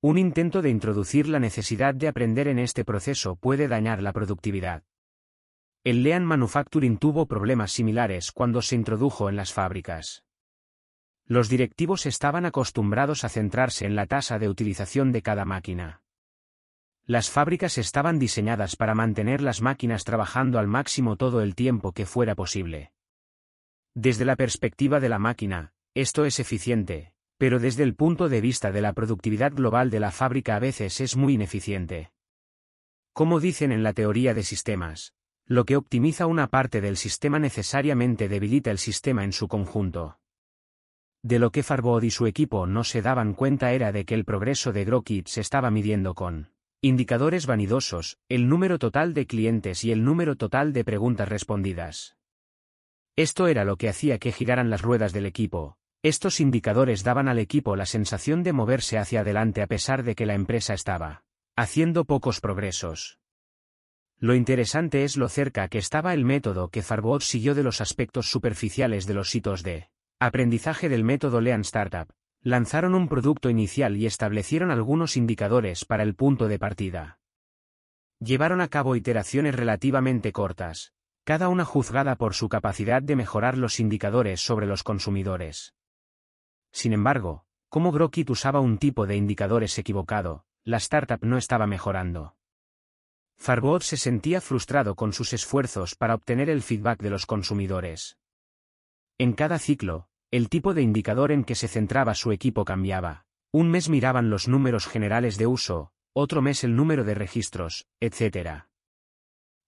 Un 0.00 0.18
intento 0.18 0.62
de 0.62 0.70
introducir 0.70 1.28
la 1.28 1.38
necesidad 1.38 1.94
de 1.94 2.08
aprender 2.08 2.48
en 2.48 2.58
este 2.58 2.84
proceso 2.84 3.36
puede 3.36 3.68
dañar 3.68 4.02
la 4.02 4.12
productividad. 4.12 4.82
El 5.84 6.02
Lean 6.02 6.24
Manufacturing 6.24 6.98
tuvo 6.98 7.26
problemas 7.26 7.70
similares 7.70 8.32
cuando 8.32 8.62
se 8.62 8.74
introdujo 8.74 9.28
en 9.28 9.36
las 9.36 9.52
fábricas. 9.52 10.24
Los 11.24 11.48
directivos 11.48 12.04
estaban 12.04 12.46
acostumbrados 12.46 13.22
a 13.22 13.28
centrarse 13.28 13.86
en 13.86 13.94
la 13.94 14.06
tasa 14.06 14.40
de 14.40 14.48
utilización 14.48 15.12
de 15.12 15.22
cada 15.22 15.44
máquina. 15.44 16.01
Las 17.06 17.30
fábricas 17.30 17.78
estaban 17.78 18.18
diseñadas 18.18 18.76
para 18.76 18.94
mantener 18.94 19.42
las 19.42 19.60
máquinas 19.60 20.04
trabajando 20.04 20.58
al 20.58 20.68
máximo 20.68 21.16
todo 21.16 21.42
el 21.42 21.54
tiempo 21.56 21.92
que 21.92 22.06
fuera 22.06 22.36
posible. 22.36 22.92
Desde 23.94 24.24
la 24.24 24.36
perspectiva 24.36 25.00
de 25.00 25.08
la 25.08 25.18
máquina, 25.18 25.72
esto 25.94 26.24
es 26.24 26.38
eficiente, 26.38 27.12
pero 27.38 27.58
desde 27.58 27.82
el 27.82 27.96
punto 27.96 28.28
de 28.28 28.40
vista 28.40 28.70
de 28.70 28.80
la 28.80 28.92
productividad 28.92 29.52
global 29.52 29.90
de 29.90 29.98
la 29.98 30.12
fábrica 30.12 30.54
a 30.54 30.60
veces 30.60 31.00
es 31.00 31.16
muy 31.16 31.34
ineficiente. 31.34 32.12
Como 33.12 33.40
dicen 33.40 33.72
en 33.72 33.82
la 33.82 33.92
teoría 33.92 34.32
de 34.32 34.44
sistemas, 34.44 35.12
lo 35.44 35.64
que 35.64 35.76
optimiza 35.76 36.26
una 36.26 36.46
parte 36.46 36.80
del 36.80 36.96
sistema 36.96 37.40
necesariamente 37.40 38.28
debilita 38.28 38.70
el 38.70 38.78
sistema 38.78 39.24
en 39.24 39.32
su 39.32 39.48
conjunto. 39.48 40.20
De 41.20 41.40
lo 41.40 41.50
que 41.50 41.64
Farbod 41.64 42.04
y 42.04 42.10
su 42.10 42.26
equipo 42.26 42.66
no 42.66 42.84
se 42.84 43.02
daban 43.02 43.34
cuenta 43.34 43.72
era 43.72 43.90
de 43.90 44.04
que 44.04 44.14
el 44.14 44.24
progreso 44.24 44.72
de 44.72 44.84
Grokit 44.84 45.26
se 45.26 45.40
estaba 45.40 45.70
midiendo 45.70 46.14
con 46.14 46.51
indicadores 46.84 47.46
vanidosos, 47.46 48.18
el 48.28 48.48
número 48.48 48.76
total 48.76 49.14
de 49.14 49.28
clientes 49.28 49.84
y 49.84 49.92
el 49.92 50.02
número 50.02 50.34
total 50.34 50.72
de 50.72 50.84
preguntas 50.84 51.28
respondidas. 51.28 52.16
Esto 53.14 53.46
era 53.46 53.64
lo 53.64 53.76
que 53.76 53.88
hacía 53.88 54.18
que 54.18 54.32
giraran 54.32 54.68
las 54.68 54.82
ruedas 54.82 55.12
del 55.12 55.26
equipo, 55.26 55.76
estos 56.02 56.40
indicadores 56.40 57.04
daban 57.04 57.28
al 57.28 57.38
equipo 57.38 57.76
la 57.76 57.86
sensación 57.86 58.42
de 58.42 58.52
moverse 58.52 58.98
hacia 58.98 59.20
adelante 59.20 59.62
a 59.62 59.68
pesar 59.68 60.02
de 60.02 60.16
que 60.16 60.26
la 60.26 60.34
empresa 60.34 60.74
estaba 60.74 61.22
haciendo 61.54 62.04
pocos 62.04 62.40
progresos. 62.40 63.20
Lo 64.18 64.34
interesante 64.34 65.04
es 65.04 65.16
lo 65.16 65.28
cerca 65.28 65.68
que 65.68 65.78
estaba 65.78 66.14
el 66.14 66.24
método 66.24 66.68
que 66.70 66.82
Farbot 66.82 67.22
siguió 67.22 67.54
de 67.54 67.62
los 67.62 67.80
aspectos 67.80 68.28
superficiales 68.28 69.06
de 69.06 69.14
los 69.14 69.32
hitos 69.32 69.62
de 69.62 69.88
aprendizaje 70.18 70.88
del 70.88 71.04
método 71.04 71.40
Lean 71.40 71.60
Startup. 71.60 72.12
Lanzaron 72.44 72.96
un 72.96 73.06
producto 73.06 73.50
inicial 73.50 73.96
y 73.96 74.06
establecieron 74.06 74.72
algunos 74.72 75.16
indicadores 75.16 75.84
para 75.84 76.02
el 76.02 76.16
punto 76.16 76.48
de 76.48 76.58
partida. 76.58 77.20
Llevaron 78.18 78.60
a 78.60 78.68
cabo 78.68 78.96
iteraciones 78.96 79.54
relativamente 79.54 80.32
cortas, 80.32 80.92
cada 81.22 81.48
una 81.48 81.64
juzgada 81.64 82.16
por 82.16 82.34
su 82.34 82.48
capacidad 82.48 83.00
de 83.00 83.14
mejorar 83.14 83.56
los 83.56 83.78
indicadores 83.78 84.40
sobre 84.40 84.66
los 84.66 84.82
consumidores. 84.82 85.74
Sin 86.72 86.92
embargo, 86.92 87.44
como 87.68 87.92
Grokit 87.92 88.28
usaba 88.30 88.58
un 88.58 88.78
tipo 88.78 89.06
de 89.06 89.14
indicadores 89.14 89.78
equivocado, 89.78 90.44
la 90.64 90.78
startup 90.78 91.24
no 91.24 91.38
estaba 91.38 91.68
mejorando. 91.68 92.36
Farbot 93.36 93.82
se 93.82 93.96
sentía 93.96 94.40
frustrado 94.40 94.96
con 94.96 95.12
sus 95.12 95.32
esfuerzos 95.32 95.94
para 95.94 96.14
obtener 96.14 96.50
el 96.50 96.62
feedback 96.62 97.00
de 97.00 97.10
los 97.10 97.24
consumidores. 97.24 98.18
En 99.18 99.32
cada 99.32 99.58
ciclo, 99.58 100.08
el 100.32 100.48
tipo 100.48 100.72
de 100.72 100.80
indicador 100.80 101.30
en 101.30 101.44
que 101.44 101.54
se 101.54 101.68
centraba 101.68 102.14
su 102.14 102.32
equipo 102.32 102.64
cambiaba. 102.64 103.26
Un 103.52 103.70
mes 103.70 103.90
miraban 103.90 104.30
los 104.30 104.48
números 104.48 104.86
generales 104.86 105.36
de 105.36 105.46
uso, 105.46 105.92
otro 106.14 106.40
mes 106.40 106.64
el 106.64 106.74
número 106.74 107.04
de 107.04 107.14
registros, 107.14 107.86
etc. 108.00 108.64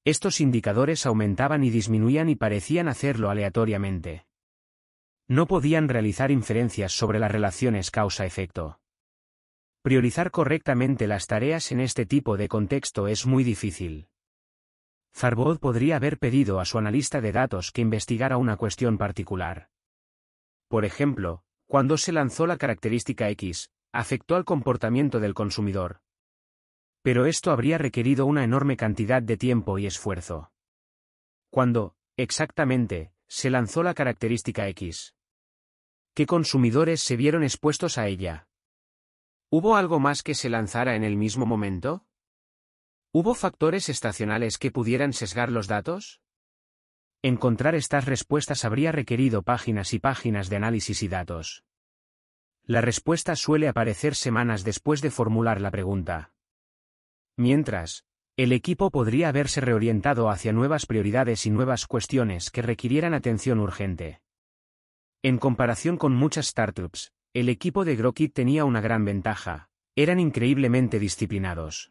Estos 0.07 0.41
indicadores 0.41 1.05
aumentaban 1.05 1.65
y 1.65 1.70
disminuían 1.70 2.31
y 2.31 2.34
parecían 2.34 2.89
hacerlo 2.89 3.28
aleatoriamente. 3.28 4.25
No 5.28 5.47
podían 5.47 5.91
realizar 5.91 6.31
inferencias 6.31 6.93
sobre 6.93 7.18
las 7.18 7.31
relaciones 7.31 7.91
causa-efecto. 7.91 8.81
Priorizar 9.83 10.31
correctamente 10.31 11.07
las 11.07 11.26
tareas 11.26 11.73
en 11.73 11.81
este 11.81 12.07
tipo 12.07 12.39
de 12.39 12.49
contexto 12.49 13.07
es 13.07 13.26
muy 13.26 13.44
difícil. 13.44 14.09
Farbod 15.12 15.59
podría 15.59 15.97
haber 15.97 16.18
pedido 16.18 16.59
a 16.59 16.65
su 16.65 16.78
analista 16.78 17.20
de 17.20 17.33
datos 17.33 17.70
que 17.70 17.83
investigara 17.83 18.39
una 18.39 18.57
cuestión 18.57 18.97
particular. 18.97 19.68
Por 20.68 20.84
ejemplo, 20.84 21.44
cuando 21.67 21.97
se 21.97 22.12
lanzó 22.12 22.47
la 22.47 22.57
característica 22.57 23.28
X, 23.31 23.70
afectó 23.93 24.36
al 24.36 24.44
comportamiento 24.44 25.20
del 25.20 25.34
consumidor. 25.34 26.01
Pero 27.02 27.26
esto 27.26 27.51
habría 27.51 27.78
requerido 27.78 28.26
una 28.26 28.44
enorme 28.44 28.76
cantidad 28.76 29.23
de 29.23 29.36
tiempo 29.36 29.78
y 29.78 29.86
esfuerzo. 29.86 30.52
Cuando, 31.51 31.97
exactamente, 32.17 33.12
se 33.28 33.51
lanzó 33.51 33.83
la 33.83 33.94
característica 33.94 34.67
X. 34.68 35.15
¿Qué 36.15 36.26
consumidores 36.26 37.01
se 37.01 37.17
vieron 37.17 37.43
expuestos 37.43 37.99
a 37.99 38.07
ella? 38.07 38.49
¿Hubo 39.51 39.76
algo 39.76 40.01
más 40.01 40.23
que 40.23 40.34
se 40.34 40.49
lanzara 40.49 40.97
en 40.97 41.05
el 41.05 41.17
mismo 41.17 41.47
momento? 41.47 42.07
¿Hubo 43.12 43.34
factores 43.34 43.89
estacionales 43.89 44.59
que 44.59 44.73
pudieran 44.73 45.12
sesgar 45.12 45.52
los 45.52 45.68
datos? 45.68 46.20
Encontrar 47.25 47.75
estas 47.75 48.05
respuestas 48.05 48.67
habría 48.67 48.93
requerido 48.93 49.41
páginas 49.41 49.94
y 49.94 49.99
páginas 49.99 50.51
de 50.51 50.57
análisis 50.57 51.03
y 51.03 51.09
datos. 51.09 51.65
La 52.67 52.83
respuesta 52.83 53.35
suele 53.35 53.67
aparecer 53.67 54.15
semanas 54.15 54.62
después 54.62 55.01
de 55.01 55.11
formular 55.11 55.59
la 55.62 55.70
pregunta. 55.70 56.35
Mientras, 57.39 58.05
el 58.36 58.53
equipo 58.53 58.91
podría 58.91 59.31
haberse 59.31 59.62
reorientado 59.62 60.28
hacia 60.28 60.53
nuevas 60.53 60.85
prioridades 60.85 61.47
y 61.47 61.51
nuevas 61.51 61.86
cuestiones 61.86 62.51
que 62.51 62.61
requirieran 62.61 63.15
atención 63.15 63.59
urgente. 63.59 64.20
En 65.23 65.39
comparación 65.39 65.97
con 65.97 66.15
muchas 66.15 66.49
startups, 66.49 67.11
el 67.33 67.49
equipo 67.49 67.86
de 67.86 67.97
Grokit 67.97 68.35
tenía 68.35 68.67
una 68.67 68.83
gran 68.83 69.07
ventaja, 69.07 69.70
eran 69.97 70.20
increíblemente 70.20 70.99
disciplinados. 70.99 71.91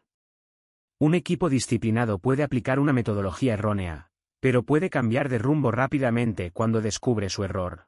Un 1.00 1.16
equipo 1.16 1.48
disciplinado 1.48 2.20
puede 2.20 2.44
aplicar 2.44 2.78
una 2.78 2.92
metodología 2.92 3.54
errónea, 3.54 4.12
pero 4.44 4.62
puede 4.62 4.90
cambiar 4.90 5.30
de 5.30 5.38
rumbo 5.38 5.70
rápidamente 5.70 6.50
cuando 6.50 6.82
descubre 6.82 7.30
su 7.30 7.44
error. 7.44 7.86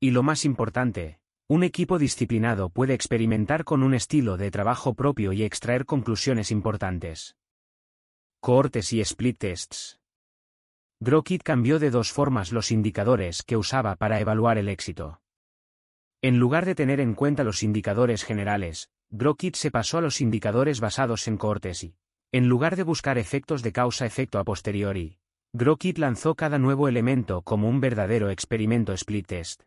Y 0.00 0.10
lo 0.10 0.22
más 0.22 0.46
importante, 0.46 1.20
un 1.46 1.62
equipo 1.62 1.98
disciplinado 1.98 2.70
puede 2.70 2.94
experimentar 2.94 3.64
con 3.64 3.82
un 3.82 3.92
estilo 3.92 4.38
de 4.38 4.50
trabajo 4.50 4.94
propio 4.94 5.30
y 5.34 5.42
extraer 5.42 5.84
conclusiones 5.84 6.50
importantes. 6.50 7.36
Cohortes 8.40 8.94
y 8.94 9.02
split 9.02 9.36
tests. 9.36 10.00
Grokit 11.00 11.42
cambió 11.42 11.78
de 11.78 11.90
dos 11.90 12.12
formas 12.12 12.50
los 12.50 12.70
indicadores 12.70 13.42
que 13.42 13.58
usaba 13.58 13.96
para 13.96 14.20
evaluar 14.20 14.56
el 14.56 14.70
éxito. 14.70 15.20
En 16.22 16.38
lugar 16.38 16.64
de 16.64 16.74
tener 16.74 16.98
en 16.98 17.12
cuenta 17.12 17.44
los 17.44 17.62
indicadores 17.62 18.24
generales, 18.24 18.90
Grokit 19.10 19.56
se 19.56 19.70
pasó 19.70 19.98
a 19.98 20.00
los 20.00 20.22
indicadores 20.22 20.80
basados 20.80 21.28
en 21.28 21.36
cohortes 21.36 21.84
y, 21.84 21.98
en 22.32 22.48
lugar 22.48 22.74
de 22.74 22.84
buscar 22.84 23.18
efectos 23.18 23.62
de 23.62 23.72
causa-efecto 23.72 24.38
a 24.38 24.44
posteriori, 24.44 25.18
Grokit 25.54 25.98
lanzó 25.98 26.34
cada 26.34 26.58
nuevo 26.58 26.88
elemento 26.88 27.42
como 27.42 27.68
un 27.68 27.78
verdadero 27.78 28.30
experimento 28.30 28.94
split 28.94 29.26
test. 29.26 29.62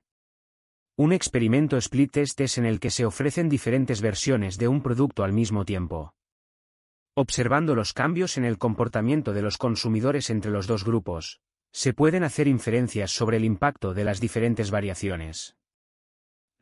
Un 0.97 1.13
experimento 1.13 1.77
split 1.77 2.11
test 2.11 2.41
es 2.41 2.57
en 2.57 2.65
el 2.65 2.79
que 2.79 2.89
se 2.89 3.05
ofrecen 3.05 3.49
diferentes 3.49 4.01
versiones 4.01 4.57
de 4.57 4.67
un 4.67 4.81
producto 4.81 5.23
al 5.23 5.31
mismo 5.31 5.63
tiempo. 5.63 6.15
Observando 7.13 7.75
los 7.75 7.93
cambios 7.93 8.37
en 8.37 8.45
el 8.45 8.57
comportamiento 8.57 9.31
de 9.31 9.43
los 9.43 9.57
consumidores 9.59 10.31
entre 10.31 10.49
los 10.49 10.65
dos 10.65 10.83
grupos, 10.83 11.39
se 11.71 11.93
pueden 11.93 12.23
hacer 12.23 12.47
inferencias 12.47 13.11
sobre 13.11 13.37
el 13.37 13.45
impacto 13.45 13.93
de 13.93 14.05
las 14.05 14.19
diferentes 14.19 14.71
variaciones. 14.71 15.55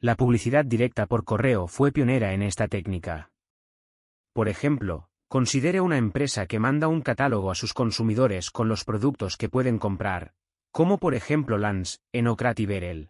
La 0.01 0.17
publicidad 0.17 0.65
directa 0.65 1.05
por 1.05 1.23
correo 1.23 1.67
fue 1.67 1.93
pionera 1.93 2.33
en 2.33 2.41
esta 2.41 2.67
técnica. 2.67 3.31
Por 4.33 4.49
ejemplo, 4.49 5.07
considere 5.33 5.81
una 5.81 5.97
empresa 5.97 6.45
que 6.45 6.59
manda 6.59 6.87
un 6.87 7.01
catálogo 7.01 7.49
a 7.49 7.55
sus 7.55 7.73
consumidores 7.73 8.51
con 8.51 8.67
los 8.67 8.85
productos 8.85 9.35
que 9.35 9.49
pueden 9.49 9.79
comprar, 9.79 10.35
como 10.69 10.99
por 10.99 11.15
ejemplo 11.15 11.57
Lance, 11.57 11.97
Enocrat 12.11 12.59
y 12.59 12.67
Berel. 12.67 13.09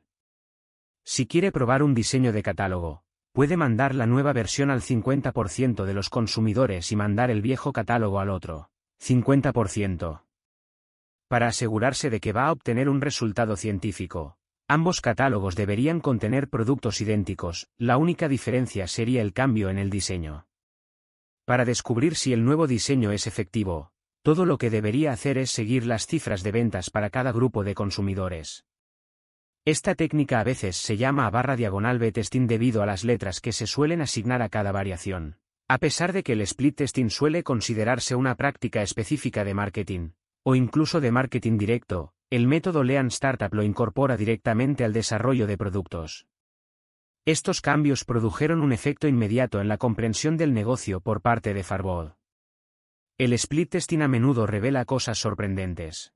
Si 1.03 1.27
quiere 1.27 1.51
probar 1.51 1.83
un 1.83 1.93
diseño 1.93 2.31
de 2.31 2.41
catálogo, 2.41 3.03
puede 3.33 3.57
mandar 3.57 3.93
la 3.93 4.05
nueva 4.05 4.31
versión 4.31 4.71
al 4.71 4.79
50% 4.79 5.83
de 5.83 5.93
los 5.93 6.09
consumidores 6.09 6.93
y 6.93 6.95
mandar 6.95 7.29
el 7.29 7.41
viejo 7.41 7.73
catálogo 7.73 8.21
al 8.21 8.29
otro. 8.29 8.69
50%. 9.01 10.23
Para 11.27 11.47
asegurarse 11.47 12.09
de 12.09 12.21
que 12.21 12.31
va 12.31 12.45
a 12.45 12.53
obtener 12.53 12.87
un 12.87 13.01
resultado 13.01 13.57
científico, 13.57 14.37
ambos 14.69 15.01
catálogos 15.01 15.57
deberían 15.57 15.99
contener 15.99 16.47
productos 16.47 17.01
idénticos, 17.01 17.67
la 17.77 17.97
única 17.97 18.29
diferencia 18.29 18.87
sería 18.87 19.21
el 19.21 19.33
cambio 19.33 19.69
en 19.69 19.77
el 19.77 19.89
diseño. 19.89 20.45
Para 21.45 21.65
descubrir 21.65 22.15
si 22.15 22.31
el 22.31 22.45
nuevo 22.45 22.67
diseño 22.67 23.11
es 23.11 23.27
efectivo, 23.27 23.91
todo 24.21 24.45
lo 24.45 24.57
que 24.57 24.69
debería 24.69 25.11
hacer 25.11 25.37
es 25.37 25.51
seguir 25.51 25.85
las 25.85 26.07
cifras 26.07 26.41
de 26.41 26.53
ventas 26.53 26.89
para 26.89 27.09
cada 27.09 27.33
grupo 27.33 27.65
de 27.65 27.75
consumidores. 27.75 28.65
Esta 29.65 29.95
técnica 29.95 30.39
a 30.39 30.45
veces 30.45 30.77
se 30.77 30.95
llama 30.95 31.29
barra 31.29 31.57
diagonal 31.57 31.99
B-testing 31.99 32.47
debido 32.47 32.81
a 32.81 32.85
las 32.85 33.03
letras 33.03 33.41
que 33.41 33.51
se 33.51 33.67
suelen 33.67 34.01
asignar 34.01 34.41
a 34.41 34.47
cada 34.47 34.71
variación. 34.71 35.37
A 35.67 35.79
pesar 35.79 36.13
de 36.13 36.23
que 36.23 36.33
el 36.33 36.41
split 36.41 36.77
testing 36.77 37.09
suele 37.09 37.43
considerarse 37.43 38.15
una 38.15 38.35
práctica 38.35 38.81
específica 38.81 39.43
de 39.43 39.53
marketing, 39.53 40.09
o 40.43 40.55
incluso 40.55 41.01
de 41.01 41.11
marketing 41.11 41.57
directo, 41.57 42.13
el 42.29 42.47
método 42.47 42.83
Lean 42.83 43.07
Startup 43.07 43.53
lo 43.53 43.63
incorpora 43.63 44.15
directamente 44.15 44.85
al 44.85 44.93
desarrollo 44.93 45.45
de 45.47 45.57
productos. 45.57 46.25
Estos 47.25 47.61
cambios 47.61 48.03
produjeron 48.03 48.61
un 48.61 48.73
efecto 48.73 49.07
inmediato 49.07 49.61
en 49.61 49.69
la 49.69 49.77
comprensión 49.77 50.35
del 50.35 50.53
negocio 50.53 50.99
por 50.99 51.21
parte 51.21 51.53
de 51.53 51.63
Farbod. 51.63 52.15
El 53.17 53.31
split 53.31 53.69
testing 53.69 54.01
a 54.01 54.09
menudo 54.09 54.45
revela 54.45 54.83
cosas 54.83 55.19
sorprendentes. 55.19 56.13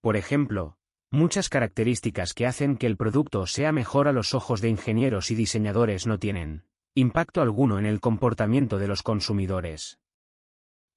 Por 0.00 0.16
ejemplo, 0.16 0.78
muchas 1.12 1.48
características 1.48 2.34
que 2.34 2.46
hacen 2.48 2.76
que 2.76 2.88
el 2.88 2.96
producto 2.96 3.46
sea 3.46 3.70
mejor 3.70 4.08
a 4.08 4.12
los 4.12 4.34
ojos 4.34 4.60
de 4.60 4.68
ingenieros 4.68 5.30
y 5.30 5.36
diseñadores 5.36 6.08
no 6.08 6.18
tienen 6.18 6.64
impacto 6.96 7.40
alguno 7.40 7.78
en 7.78 7.86
el 7.86 8.00
comportamiento 8.00 8.78
de 8.78 8.88
los 8.88 9.04
consumidores. 9.04 10.00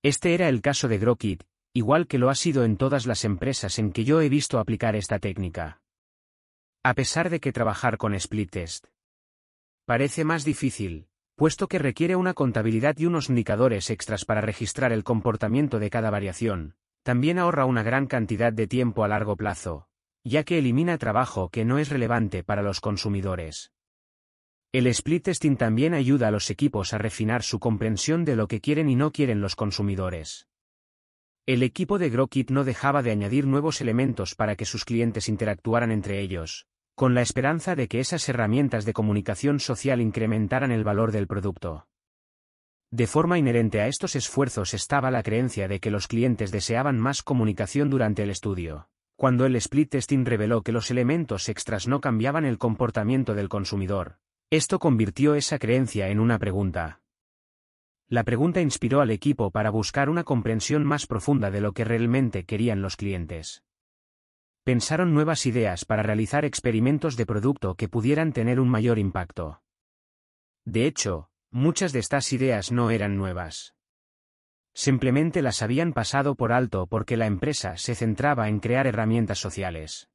Este 0.01 0.33
era 0.33 0.49
el 0.49 0.63
caso 0.63 0.87
de 0.87 0.97
Grokit, 0.97 1.43
igual 1.71 2.07
que 2.07 2.17
lo 2.17 2.31
ha 2.31 2.35
sido 2.35 2.63
en 2.63 2.77
todas 2.77 3.05
las 3.05 3.25
empresas 3.25 3.77
en 3.77 3.91
que 3.91 4.05
yo 4.05 4.21
he 4.21 4.27
visto 4.27 4.57
aplicar 4.57 4.95
esta 4.95 5.19
técnica. 5.19 5.83
A 6.83 6.95
pesar 6.95 7.29
de 7.29 7.39
que 7.39 7.53
trabajar 7.53 7.97
con 7.97 8.15
split 8.15 8.49
test 8.49 8.87
parece 9.85 10.23
más 10.23 10.45
difícil, 10.45 11.07
puesto 11.35 11.67
que 11.67 11.79
requiere 11.79 12.15
una 12.15 12.33
contabilidad 12.33 12.97
y 12.97 13.05
unos 13.05 13.29
indicadores 13.29 13.89
extras 13.89 14.25
para 14.25 14.41
registrar 14.41 14.91
el 14.91 15.03
comportamiento 15.03 15.79
de 15.79 15.89
cada 15.89 16.09
variación, 16.09 16.75
también 17.03 17.39
ahorra 17.39 17.65
una 17.65 17.83
gran 17.83 18.07
cantidad 18.07 18.53
de 18.53 18.67
tiempo 18.67 19.03
a 19.03 19.07
largo 19.07 19.35
plazo, 19.35 19.87
ya 20.23 20.43
que 20.43 20.57
elimina 20.57 20.97
trabajo 20.97 21.49
que 21.49 21.65
no 21.65 21.79
es 21.79 21.89
relevante 21.89 22.43
para 22.43 22.61
los 22.61 22.79
consumidores. 22.79 23.71
El 24.71 24.87
split 24.87 25.25
testing 25.25 25.55
también 25.55 25.93
ayuda 25.93 26.29
a 26.29 26.31
los 26.31 26.49
equipos 26.49 26.93
a 26.93 26.97
refinar 26.97 27.43
su 27.43 27.59
comprensión 27.59 28.25
de 28.25 28.35
lo 28.35 28.47
que 28.47 28.61
quieren 28.61 28.89
y 28.89 28.95
no 28.95 29.11
quieren 29.11 29.41
los 29.41 29.55
consumidores. 29.55 30.47
El 31.45 31.61
equipo 31.61 31.99
de 31.99 32.09
Grokit 32.09 32.49
no 32.51 32.63
dejaba 32.63 33.03
de 33.03 33.11
añadir 33.11 33.45
nuevos 33.45 33.81
elementos 33.81 34.33
para 34.33 34.55
que 34.55 34.65
sus 34.65 34.85
clientes 34.85 35.27
interactuaran 35.27 35.91
entre 35.91 36.21
ellos, 36.21 36.67
con 36.95 37.15
la 37.15 37.21
esperanza 37.21 37.75
de 37.75 37.87
que 37.87 37.99
esas 37.99 38.27
herramientas 38.29 38.85
de 38.85 38.93
comunicación 38.93 39.59
social 39.59 39.99
incrementaran 39.99 40.71
el 40.71 40.83
valor 40.83 41.11
del 41.11 41.27
producto. 41.27 41.87
De 42.91 43.07
forma 43.07 43.39
inherente 43.39 43.81
a 43.81 43.87
estos 43.87 44.15
esfuerzos 44.15 44.75
estaba 44.75 45.09
la 45.09 45.23
creencia 45.23 45.67
de 45.67 45.79
que 45.79 45.89
los 45.89 46.07
clientes 46.07 46.51
deseaban 46.51 46.99
más 46.99 47.23
comunicación 47.23 47.89
durante 47.89 48.21
el 48.21 48.29
estudio. 48.29 48.89
Cuando 49.15 49.47
el 49.47 49.55
split 49.55 49.89
testing 49.89 50.25
reveló 50.25 50.61
que 50.61 50.71
los 50.71 50.91
elementos 50.91 51.49
extras 51.49 51.87
no 51.87 52.01
cambiaban 52.01 52.45
el 52.45 52.59
comportamiento 52.59 53.33
del 53.33 53.49
consumidor, 53.49 54.19
esto 54.51 54.77
convirtió 54.77 55.33
esa 55.33 55.57
creencia 55.57 56.09
en 56.09 56.19
una 56.19 56.37
pregunta. 56.37 57.01
La 58.07 58.23
pregunta 58.23 58.61
inspiró 58.61 59.01
al 59.01 59.09
equipo 59.09 59.49
para 59.49 59.71
buscar 59.71 60.07
una 60.07 60.23
comprensión 60.23 60.83
más 60.83 61.07
profunda 61.07 61.49
de 61.49 61.61
lo 61.61 61.71
que 61.71 61.85
realmente 61.85 62.45
querían 62.45 62.83
los 62.83 62.95
clientes. 62.95 63.63
Pensaron 64.63 65.13
nuevas 65.13 65.45
ideas 65.45 65.83
para 65.83 66.03
realizar 66.03 66.45
experimentos 66.45 67.17
de 67.17 67.25
producto 67.25 67.75
que 67.75 67.89
pudieran 67.89 68.31
tener 68.31 68.61
un 68.61 68.69
mayor 68.69 68.97
impacto. 68.97 69.61
De 70.63 70.85
hecho, 70.85 71.29
muchas 71.51 71.91
de 71.91 71.99
estas 71.99 72.31
ideas 72.31 72.71
no 72.71 72.89
eran 72.89 73.17
nuevas. 73.17 73.75
Simplemente 74.73 75.41
las 75.41 75.61
habían 75.61 75.91
pasado 75.91 76.35
por 76.35 76.53
alto 76.53 76.87
porque 76.87 77.17
la 77.17 77.25
empresa 77.25 77.75
se 77.75 77.93
centraba 77.93 78.47
en 78.47 78.61
crear 78.61 78.87
herramientas 78.87 79.37
sociales. 79.37 80.09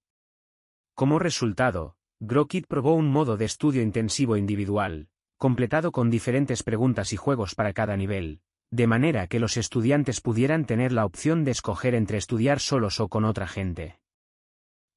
Como 0.94 1.18
resultado, 1.18 1.96
Grokit 2.18 2.66
probó 2.66 2.94
un 2.94 3.10
modo 3.10 3.36
de 3.36 3.44
estudio 3.44 3.82
intensivo 3.82 4.38
individual, 4.38 5.10
completado 5.36 5.92
con 5.92 6.08
diferentes 6.08 6.62
preguntas 6.62 7.12
y 7.12 7.16
juegos 7.16 7.54
para 7.54 7.74
cada 7.74 7.98
nivel, 7.98 8.40
de 8.70 8.86
manera 8.86 9.26
que 9.26 9.40
los 9.40 9.58
estudiantes 9.58 10.22
pudieran 10.22 10.64
tener 10.64 10.92
la 10.92 11.04
opción 11.04 11.44
de 11.44 11.50
escoger 11.50 11.94
entre 11.94 12.16
estudiar 12.16 12.60
solos 12.60 12.98
o 12.98 13.08
con 13.08 13.26
otra 13.26 13.46
gente. 13.46 13.98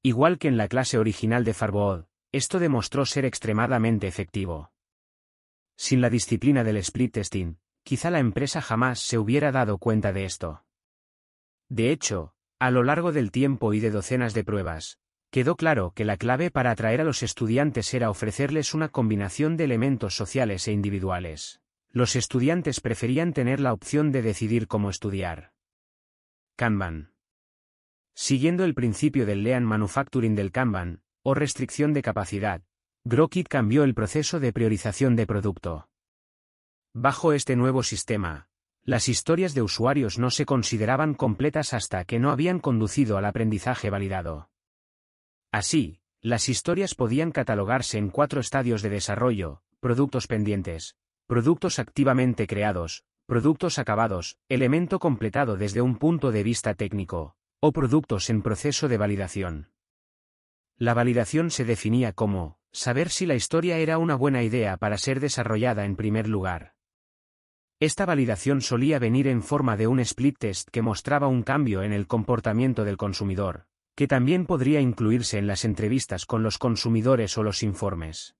Igual 0.02 0.38
que 0.38 0.48
en 0.48 0.56
la 0.56 0.68
clase 0.68 0.98
original 0.98 1.44
de 1.44 1.54
Farbood, 1.54 2.04
esto 2.32 2.58
demostró 2.58 3.06
ser 3.06 3.24
extremadamente 3.24 4.06
efectivo. 4.06 4.72
Sin 5.76 6.00
la 6.00 6.10
disciplina 6.10 6.64
del 6.64 6.76
split 6.78 7.14
testing, 7.14 7.56
quizá 7.84 8.10
la 8.10 8.18
empresa 8.18 8.60
jamás 8.60 8.98
se 9.00 9.18
hubiera 9.18 9.52
dado 9.52 9.78
cuenta 9.78 10.12
de 10.12 10.24
esto. 10.24 10.64
De 11.68 11.90
hecho, 11.90 12.34
a 12.58 12.70
lo 12.70 12.82
largo 12.82 13.12
del 13.12 13.30
tiempo 13.30 13.74
y 13.74 13.80
de 13.80 13.90
docenas 13.90 14.34
de 14.34 14.44
pruebas, 14.44 14.98
Quedó 15.32 15.56
claro 15.56 15.92
que 15.94 16.04
la 16.04 16.18
clave 16.18 16.50
para 16.50 16.72
atraer 16.72 17.00
a 17.00 17.04
los 17.04 17.22
estudiantes 17.22 17.94
era 17.94 18.10
ofrecerles 18.10 18.74
una 18.74 18.90
combinación 18.90 19.56
de 19.56 19.64
elementos 19.64 20.14
sociales 20.14 20.68
e 20.68 20.72
individuales. 20.72 21.62
Los 21.88 22.16
estudiantes 22.16 22.80
preferían 22.80 23.32
tener 23.32 23.58
la 23.58 23.72
opción 23.72 24.12
de 24.12 24.20
decidir 24.20 24.68
cómo 24.68 24.90
estudiar. 24.90 25.54
Kanban. 26.54 27.11
Siguiendo 28.14 28.64
el 28.64 28.74
principio 28.74 29.26
del 29.26 29.42
Lean 29.42 29.64
Manufacturing 29.64 30.34
del 30.34 30.52
Kanban, 30.52 31.02
o 31.22 31.34
restricción 31.34 31.92
de 31.92 32.02
capacidad, 32.02 32.62
Grokit 33.04 33.48
cambió 33.48 33.84
el 33.84 33.94
proceso 33.94 34.38
de 34.38 34.52
priorización 34.52 35.16
de 35.16 35.26
producto. 35.26 35.88
Bajo 36.94 37.32
este 37.32 37.56
nuevo 37.56 37.82
sistema, 37.82 38.48
las 38.84 39.08
historias 39.08 39.54
de 39.54 39.62
usuarios 39.62 40.18
no 40.18 40.30
se 40.30 40.44
consideraban 40.44 41.14
completas 41.14 41.72
hasta 41.72 42.04
que 42.04 42.18
no 42.18 42.30
habían 42.30 42.58
conducido 42.58 43.16
al 43.16 43.24
aprendizaje 43.24 43.90
validado. 43.90 44.50
Así, 45.52 46.00
las 46.20 46.48
historias 46.48 46.94
podían 46.94 47.32
catalogarse 47.32 47.98
en 47.98 48.10
cuatro 48.10 48.40
estadios 48.40 48.82
de 48.82 48.90
desarrollo, 48.90 49.62
productos 49.80 50.26
pendientes, 50.26 50.96
productos 51.26 51.78
activamente 51.78 52.46
creados, 52.46 53.04
productos 53.26 53.78
acabados, 53.78 54.38
elemento 54.48 54.98
completado 54.98 55.56
desde 55.56 55.80
un 55.80 55.96
punto 55.96 56.30
de 56.30 56.42
vista 56.42 56.74
técnico, 56.74 57.36
o 57.64 57.70
productos 57.70 58.28
en 58.28 58.42
proceso 58.42 58.88
de 58.88 58.96
validación. 58.96 59.70
La 60.76 60.94
validación 60.94 61.52
se 61.52 61.64
definía 61.64 62.12
como, 62.12 62.58
saber 62.72 63.08
si 63.08 63.24
la 63.24 63.36
historia 63.36 63.78
era 63.78 63.98
una 63.98 64.16
buena 64.16 64.42
idea 64.42 64.76
para 64.76 64.98
ser 64.98 65.20
desarrollada 65.20 65.84
en 65.84 65.94
primer 65.94 66.28
lugar. 66.28 66.74
Esta 67.78 68.04
validación 68.04 68.62
solía 68.62 68.98
venir 68.98 69.28
en 69.28 69.44
forma 69.44 69.76
de 69.76 69.86
un 69.86 70.00
split 70.00 70.38
test 70.38 70.70
que 70.70 70.82
mostraba 70.82 71.28
un 71.28 71.44
cambio 71.44 71.84
en 71.84 71.92
el 71.92 72.08
comportamiento 72.08 72.82
del 72.82 72.96
consumidor, 72.96 73.66
que 73.94 74.08
también 74.08 74.44
podría 74.44 74.80
incluirse 74.80 75.38
en 75.38 75.46
las 75.46 75.64
entrevistas 75.64 76.26
con 76.26 76.42
los 76.42 76.58
consumidores 76.58 77.38
o 77.38 77.44
los 77.44 77.62
informes. 77.62 78.34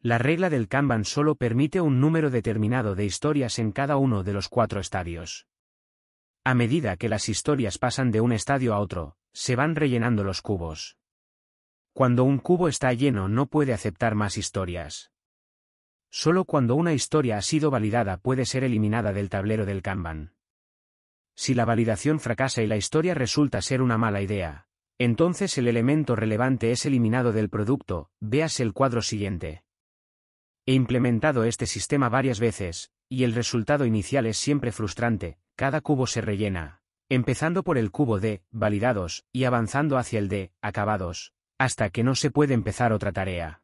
La 0.00 0.18
regla 0.18 0.50
del 0.50 0.66
Kanban 0.66 1.04
solo 1.04 1.36
permite 1.36 1.80
un 1.80 2.00
número 2.00 2.30
determinado 2.30 2.96
de 2.96 3.04
historias 3.04 3.60
en 3.60 3.70
cada 3.70 3.98
uno 3.98 4.24
de 4.24 4.32
los 4.32 4.48
cuatro 4.48 4.80
estadios. 4.80 5.46
A 6.46 6.54
medida 6.54 6.96
que 6.96 7.08
las 7.08 7.28
historias 7.28 7.76
pasan 7.76 8.12
de 8.12 8.20
un 8.20 8.30
estadio 8.30 8.72
a 8.72 8.78
otro, 8.78 9.16
se 9.32 9.56
van 9.56 9.74
rellenando 9.74 10.22
los 10.22 10.42
cubos. 10.42 10.96
Cuando 11.92 12.22
un 12.22 12.38
cubo 12.38 12.68
está 12.68 12.92
lleno 12.92 13.28
no 13.28 13.46
puede 13.46 13.72
aceptar 13.72 14.14
más 14.14 14.38
historias. 14.38 15.10
Solo 16.08 16.44
cuando 16.44 16.76
una 16.76 16.92
historia 16.92 17.36
ha 17.36 17.42
sido 17.42 17.72
validada 17.72 18.18
puede 18.18 18.46
ser 18.46 18.62
eliminada 18.62 19.12
del 19.12 19.28
tablero 19.28 19.66
del 19.66 19.82
Kanban. 19.82 20.34
Si 21.34 21.52
la 21.52 21.64
validación 21.64 22.20
fracasa 22.20 22.62
y 22.62 22.68
la 22.68 22.76
historia 22.76 23.14
resulta 23.14 23.60
ser 23.60 23.82
una 23.82 23.98
mala 23.98 24.22
idea, 24.22 24.68
entonces 24.98 25.58
el 25.58 25.66
elemento 25.66 26.14
relevante 26.14 26.70
es 26.70 26.86
eliminado 26.86 27.32
del 27.32 27.50
producto, 27.50 28.12
veas 28.20 28.60
el 28.60 28.72
cuadro 28.72 29.02
siguiente. 29.02 29.64
He 30.64 30.74
implementado 30.74 31.42
este 31.42 31.66
sistema 31.66 32.08
varias 32.08 32.38
veces, 32.38 32.92
y 33.08 33.24
el 33.24 33.34
resultado 33.34 33.84
inicial 33.84 34.26
es 34.26 34.38
siempre 34.38 34.70
frustrante, 34.70 35.38
cada 35.56 35.80
cubo 35.80 36.06
se 36.06 36.20
rellena, 36.20 36.82
empezando 37.08 37.64
por 37.64 37.78
el 37.78 37.90
cubo 37.90 38.20
de 38.20 38.42
validados 38.50 39.24
y 39.32 39.44
avanzando 39.44 39.96
hacia 39.96 40.18
el 40.18 40.28
de 40.28 40.52
acabados, 40.60 41.32
hasta 41.58 41.88
que 41.88 42.04
no 42.04 42.14
se 42.14 42.30
puede 42.30 42.52
empezar 42.52 42.92
otra 42.92 43.10
tarea. 43.10 43.62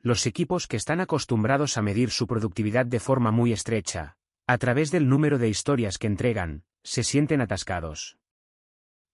Los 0.00 0.26
equipos 0.26 0.66
que 0.66 0.78
están 0.78 1.00
acostumbrados 1.00 1.76
a 1.76 1.82
medir 1.82 2.10
su 2.10 2.26
productividad 2.26 2.86
de 2.86 3.00
forma 3.00 3.30
muy 3.30 3.52
estrecha, 3.52 4.16
a 4.46 4.56
través 4.56 4.90
del 4.90 5.08
número 5.08 5.36
de 5.36 5.48
historias 5.48 5.98
que 5.98 6.06
entregan, 6.06 6.64
se 6.82 7.04
sienten 7.04 7.42
atascados. 7.42 8.16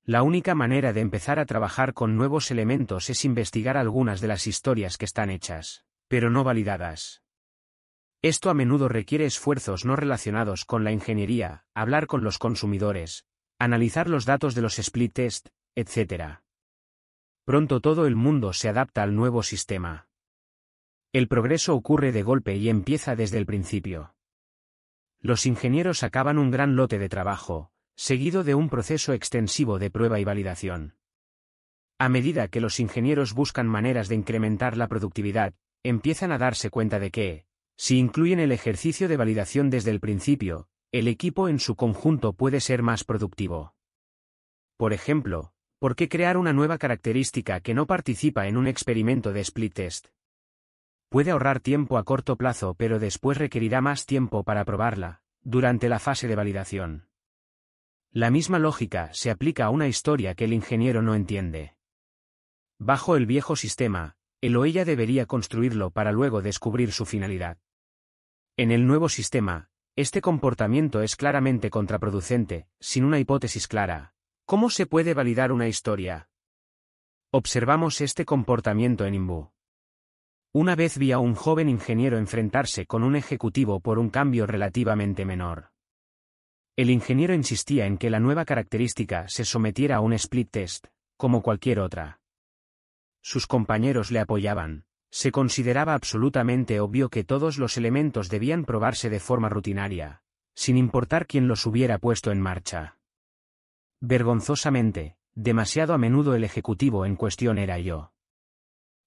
La 0.05 0.23
única 0.23 0.55
manera 0.55 0.93
de 0.93 1.01
empezar 1.01 1.41
a 1.41 1.47
trabajar 1.47 1.93
con 1.93 2.17
nuevos 2.17 2.53
elementos 2.53 3.11
es 3.11 3.25
investigar 3.25 3.77
algunas 3.77 4.21
de 4.21 4.29
las 4.29 4.47
historias 4.47 4.97
que 4.97 5.07
están 5.07 5.31
hechas, 5.31 5.85
pero 6.07 6.31
no 6.31 6.45
validadas. 6.45 7.24
Esto 8.25 8.49
a 8.49 8.55
menudo 8.55 8.89
requiere 8.89 9.27
esfuerzos 9.27 9.85
no 9.85 9.97
relacionados 9.97 10.65
con 10.65 10.83
la 10.83 10.93
ingeniería, 10.93 11.67
hablar 11.75 12.07
con 12.07 12.25
los 12.25 12.39
consumidores, 12.39 13.27
analizar 13.59 14.09
los 14.09 14.25
datos 14.25 14.55
de 14.55 14.63
los 14.63 14.79
split 14.79 15.13
test, 15.13 15.49
etc. 15.75 16.39
Pronto 17.45 17.83
todo 17.83 18.07
el 18.07 18.17
mundo 18.17 18.55
se 18.55 18.71
adapta 18.71 19.03
al 19.03 19.15
nuevo 19.15 19.43
sistema. 19.43 20.09
El 21.13 21.29
progreso 21.29 21.75
ocurre 21.75 22.13
de 22.13 22.23
golpe 22.23 22.57
y 22.57 22.71
empieza 22.71 23.15
desde 23.15 23.37
el 23.37 23.45
principio. 23.45 24.15
Los 25.21 25.45
ingenieros 25.45 26.03
acaban 26.03 26.39
un 26.39 26.51
gran 26.51 26.77
lote 26.77 26.99
de 26.99 27.11
trabajo, 27.11 27.73
seguido 27.95 28.43
de 28.43 28.55
un 28.55 28.71
proceso 28.71 29.13
extensivo 29.13 29.79
de 29.79 29.91
prueba 29.91 30.19
y 30.19 30.25
validación. 30.25 30.97
A 31.99 32.09
medida 32.09 32.49
que 32.49 32.63
los 32.63 32.81
ingenieros 32.81 33.35
buscan 33.35 33.69
maneras 33.69 34.09
de 34.09 34.15
incrementar 34.15 34.79
la 34.79 34.89
productividad, 34.89 35.53
empiezan 35.83 36.33
a 36.33 36.39
darse 36.39 36.71
cuenta 36.71 36.99
de 36.99 37.11
que, 37.11 37.45
si 37.77 37.99
incluyen 37.99 38.41
el 38.41 38.53
ejercicio 38.53 39.09
de 39.09 39.17
validación 39.17 39.71
desde 39.71 39.91
el 39.91 40.01
principio, 40.01 40.69
el 40.93 41.09
equipo 41.09 41.49
en 41.49 41.59
su 41.59 41.75
conjunto 41.75 42.33
puede 42.33 42.61
ser 42.61 42.83
más 42.83 43.05
productivo. 43.05 43.75
Por 44.77 44.93
ejemplo, 44.93 45.53
¿por 45.81 45.97
qué 45.97 46.09
crear 46.09 46.37
una 46.37 46.53
nueva 46.53 46.79
característica 46.79 47.61
que 47.61 47.75
no 47.75 47.87
participa 47.87 48.47
en 48.47 48.57
un 48.57 48.69
experimento 48.69 49.33
de 49.33 49.41
split 49.41 49.75
test? 49.75 50.09
Puede 51.09 51.33
ahorrar 51.33 51.61
tiempo 51.61 51.99
a 51.99 52.05
corto 52.05 52.37
plazo 52.37 52.75
pero 52.75 52.99
después 52.99 53.39
requerirá 53.39 53.81
más 53.81 54.07
tiempo 54.07 54.45
para 54.45 54.65
probarla, 54.65 55.21
durante 55.43 55.89
la 55.89 55.99
fase 55.99 56.29
de 56.29 56.37
validación. 56.37 57.09
La 58.11 58.31
misma 58.31 58.61
lógica 58.61 59.11
se 59.13 59.31
aplica 59.31 59.65
a 59.65 59.71
una 59.71 59.89
historia 59.89 60.35
que 60.35 60.45
el 60.45 60.53
ingeniero 60.53 61.03
no 61.03 61.17
entiende. 61.17 61.75
Bajo 62.79 63.17
el 63.17 63.27
viejo 63.27 63.57
sistema, 63.57 64.17
él 64.41 64.57
o 64.57 64.65
ella 64.65 64.85
debería 64.85 65.27
construirlo 65.27 65.91
para 65.91 66.13
luego 66.13 66.41
descubrir 66.41 66.93
su 66.93 67.07
finalidad. 67.07 67.59
En 68.57 68.71
el 68.71 68.87
nuevo 68.87 69.09
sistema, 69.09 69.69
este 69.97 70.21
comportamiento 70.21 71.03
es 71.03 71.17
claramente 71.17 71.71
contraproducente, 71.71 72.69
sin 72.79 73.05
una 73.05 73.19
hipótesis 73.19 73.67
clara. 73.67 74.15
¿Cómo 74.47 74.71
se 74.71 74.87
puede 74.87 75.13
validar 75.13 75.51
una 75.51 75.67
historia? 75.67 76.29
Observamos 77.33 78.01
este 78.01 78.25
comportamiento 78.25 79.07
en 79.07 79.15
Imbu. 79.15 79.51
Una 80.53 80.77
vez 80.77 80.99
vi 80.99 81.11
a 81.11 81.19
un 81.19 81.35
joven 81.35 81.69
ingeniero 81.69 82.17
enfrentarse 82.17 82.87
con 82.87 83.03
un 83.03 83.17
ejecutivo 83.17 83.81
por 83.81 83.99
un 83.99 84.09
cambio 84.09 84.47
relativamente 84.47 85.25
menor. 85.25 85.73
El 86.77 86.91
ingeniero 86.91 87.35
insistía 87.35 87.87
en 87.87 87.99
que 87.99 88.09
la 88.09 88.21
nueva 88.21 88.45
característica 88.45 89.27
se 89.27 89.45
sometiera 89.45 89.97
a 89.97 90.01
un 90.01 90.13
split 90.13 90.53
test, 90.53 90.87
como 91.17 91.43
cualquier 91.43 91.81
otra. 91.81 92.21
Sus 93.21 93.49
compañeros 93.49 94.13
le 94.13 94.21
apoyaban. 94.21 94.87
Se 95.15 95.31
consideraba 95.31 95.95
absolutamente 95.95 96.81
obvio 96.81 97.09
que 97.09 97.23
todos 97.23 97.57
los 97.57 97.77
elementos 97.77 98.29
debían 98.29 98.65
probarse 98.65 99.11
de 99.11 99.21
forma 99.21 99.49
rutinaria, 99.49 100.25
sin 100.57 100.77
importar 100.77 101.29
quién 101.29 101.47
los 101.47 101.67
hubiera 101.67 101.99
puesto 102.01 102.33
en 102.33 102.41
marcha. 102.41 102.99
Vergonzosamente, 104.01 105.17
demasiado 105.37 105.95
a 105.95 105.99
menudo 105.99 106.35
el 106.35 106.43
ejecutivo 106.43 107.07
en 107.07 107.15
cuestión 107.15 107.59
era 107.59 107.79
yo. 107.79 108.13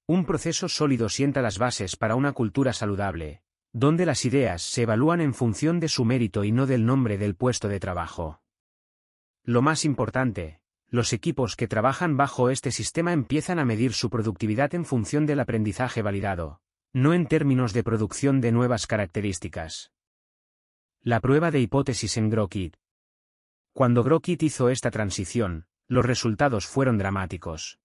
Un 0.08 0.24
proceso 0.24 0.69
sólido 0.69 1.10
sienta 1.10 1.42
las 1.42 1.58
bases 1.58 1.98
para 1.98 2.16
una 2.16 2.32
cultura 2.32 2.72
saludable, 2.72 3.42
donde 3.74 4.06
las 4.06 4.24
ideas 4.24 4.61
se 4.61 4.84
evalúan 4.84 5.19
en 5.19 5.34
función 5.34 5.82
de 5.82 5.90
su 5.90 6.06
mérito 6.06 6.45
y 6.45 6.53
no 6.53 6.68
del 6.68 6.86
nombre 6.86 7.18
del 7.18 7.36
puesto 7.36 7.68
de 7.68 7.82
trabajo. 7.82 8.42
Lo 9.44 9.61
más 9.61 9.84
importante, 9.84 10.61
los 10.90 11.11
equipos 11.11 11.56
que 11.56 11.67
trabajan 11.67 12.16
bajo 12.16 12.49
este 12.49 12.72
sistema 12.72 13.11
empiezan 13.11 13.59
a 13.59 13.66
medir 13.66 13.93
su 13.93 14.09
productividad 14.09 14.74
en 14.74 14.85
función 14.85 15.25
del 15.25 15.41
aprendizaje 15.41 16.01
validado, 16.01 16.61
no 16.93 17.14
en 17.14 17.27
términos 17.27 17.74
de 17.74 17.83
producción 17.83 18.40
de 18.40 18.51
nuevas 18.51 18.88
características. 18.88 19.91
La 21.01 21.19
prueba 21.19 21.51
de 21.51 21.59
hipótesis 21.59 22.17
en 22.17 22.30
Grokit. 22.30 22.75
Cuando 23.74 24.03
Grokit 24.03 24.41
hizo 24.43 24.69
esta 24.69 24.90
transición, 24.90 25.67
los 25.88 26.06
resultados 26.06 26.66
fueron 26.66 26.98
dramáticos. 26.98 27.80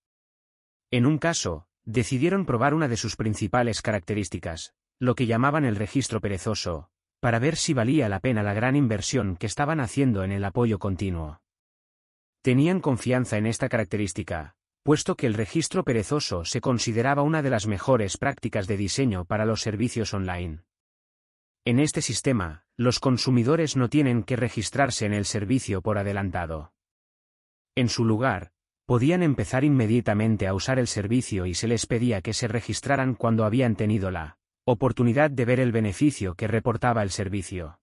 En 0.91 1.05
un 1.05 1.19
caso, 1.19 1.67
decidieron 1.85 2.47
probar 2.47 2.73
una 2.75 2.89
de 2.89 2.97
sus 2.97 3.17
principales 3.17 3.83
características, 3.83 4.75
lo 4.99 5.15
que 5.15 5.27
llamaban 5.27 5.65
el 5.65 5.77
registro 5.77 6.21
perezoso, 6.21 6.89
para 7.21 7.39
ver 7.39 7.57
si 7.57 7.75
valía 7.75 8.09
la 8.09 8.21
pena 8.21 8.43
la 8.43 8.55
gran 8.55 8.77
inversión 8.77 9.37
que 9.37 9.47
estaban 9.47 9.81
haciendo 9.81 10.23
en 10.23 10.33
el 10.33 10.45
apoyo 10.45 10.79
continuo. 10.79 11.42
Tenían 12.43 12.81
confianza 12.81 13.39
en 13.39 13.47
esta 13.47 13.69
característica, 13.69 14.57
puesto 14.83 15.15
que 15.15 15.29
el 15.29 15.35
registro 15.35 15.85
perezoso 15.85 16.45
se 16.45 16.61
consideraba 16.61 17.23
una 17.23 17.41
de 17.41 17.51
las 17.51 17.69
mejores 17.69 18.17
prácticas 18.17 18.67
de 18.67 18.77
diseño 18.77 19.25
para 19.25 19.47
los 19.47 19.61
servicios 19.61 20.13
online. 20.13 20.65
En 21.65 21.79
este 21.79 22.03
sistema, 22.03 22.65
los 22.77 22.99
consumidores 22.99 23.77
no 23.77 23.89
tienen 23.89 24.25
que 24.25 24.35
registrarse 24.35 25.07
en 25.07 25.13
el 25.13 25.25
servicio 25.25 25.83
por 25.83 25.99
adelantado. 25.99 26.73
En 27.77 27.89
su 27.89 28.05
lugar, 28.05 28.51
podían 28.87 29.23
empezar 29.23 29.63
inmediatamente 29.63 30.49
a 30.49 30.55
usar 30.55 30.81
el 30.81 30.89
servicio 30.89 31.47
y 31.47 31.55
se 31.55 31.69
les 31.69 31.87
pedía 31.87 32.23
que 32.23 32.33
se 32.33 32.49
registraran 32.49 33.15
cuando 33.15 33.45
habían 33.45 33.77
tenido 33.77 34.11
la 34.11 34.37
oportunidad 34.65 35.31
de 35.31 35.45
ver 35.45 35.61
el 35.61 35.71
beneficio 35.71 36.35
que 36.35 36.49
reportaba 36.49 37.05
el 37.05 37.11
servicio. 37.11 37.79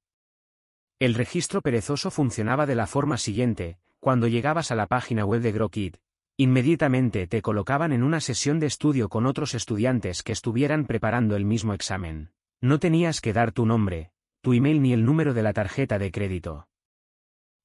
El 0.99 1.13
registro 1.13 1.61
perezoso 1.61 2.11
funcionaba 2.11 2.65
de 2.65 2.75
la 2.75 2.87
forma 2.87 3.17
siguiente, 3.17 3.79
cuando 3.99 4.27
llegabas 4.27 4.71
a 4.71 4.75
la 4.75 4.87
página 4.87 5.25
web 5.25 5.41
de 5.41 5.51
GrowKit, 5.51 5.97
inmediatamente 6.37 7.27
te 7.27 7.41
colocaban 7.41 7.91
en 7.91 8.03
una 8.03 8.21
sesión 8.21 8.59
de 8.59 8.67
estudio 8.67 9.09
con 9.09 9.25
otros 9.25 9.53
estudiantes 9.53 10.23
que 10.23 10.31
estuvieran 10.31 10.85
preparando 10.85 11.35
el 11.35 11.45
mismo 11.45 11.73
examen. 11.73 12.31
No 12.61 12.79
tenías 12.79 13.21
que 13.21 13.33
dar 13.33 13.51
tu 13.51 13.65
nombre, 13.65 14.11
tu 14.41 14.53
email 14.53 14.81
ni 14.81 14.93
el 14.93 15.05
número 15.05 15.33
de 15.33 15.43
la 15.43 15.53
tarjeta 15.53 15.99
de 15.99 16.11
crédito. 16.11 16.67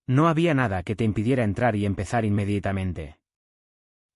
No 0.07 0.29
había 0.29 0.55
nada 0.55 0.83
que 0.83 0.97
te 0.97 1.05
impidiera 1.05 1.45
entrar 1.45 1.77
y 1.77 1.87
empezar 1.87 2.25
inmediatamente. 2.25 3.19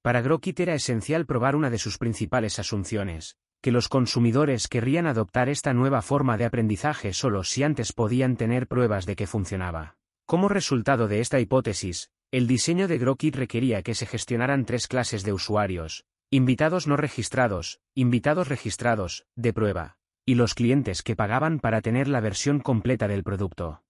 Para 0.03 0.23
GrowKit 0.23 0.61
era 0.61 0.75
esencial 0.75 1.27
probar 1.27 1.57
una 1.57 1.71
de 1.71 1.79
sus 1.79 1.99
principales 1.99 2.59
asunciones, 2.59 3.37
que 3.61 3.73
los 3.73 3.89
consumidores 3.89 4.69
querrían 4.69 5.07
adoptar 5.07 5.49
esta 5.49 5.75
nueva 5.75 6.03
forma 6.03 6.37
de 6.37 6.45
aprendizaje 6.45 7.13
solo 7.13 7.45
si 7.45 7.63
antes 7.63 7.93
podían 7.93 8.37
tener 8.37 8.69
pruebas 8.69 9.07
de 9.07 9.17
que 9.17 9.27
funcionaba. 9.27 9.98
Como 10.29 10.51
resultado 10.51 11.09
de 11.09 11.21
esta 11.21 11.41
hipótesis, 11.41 12.11
el 12.31 12.47
diseño 12.47 12.87
de 12.87 12.99
Grokit 12.99 13.35
requería 13.35 13.83
que 13.83 13.95
se 13.95 14.05
gestionaran 14.05 14.67
tres 14.67 14.87
clases 14.87 15.23
de 15.25 15.33
usuarios, 15.33 16.05
invitados 16.29 16.87
no 16.87 16.99
registrados, 16.99 17.81
invitados 17.95 18.47
registrados, 18.49 19.25
de 19.37 19.55
prueba, 19.55 19.97
y 20.27 20.35
los 20.35 20.53
clientes 20.53 21.03
que 21.03 21.17
pagaban 21.17 21.61
para 21.61 21.81
tener 21.81 22.09
la 22.09 22.21
versión 22.21 22.61
completa 22.61 23.09
del 23.09 23.25
producto. 23.25 23.83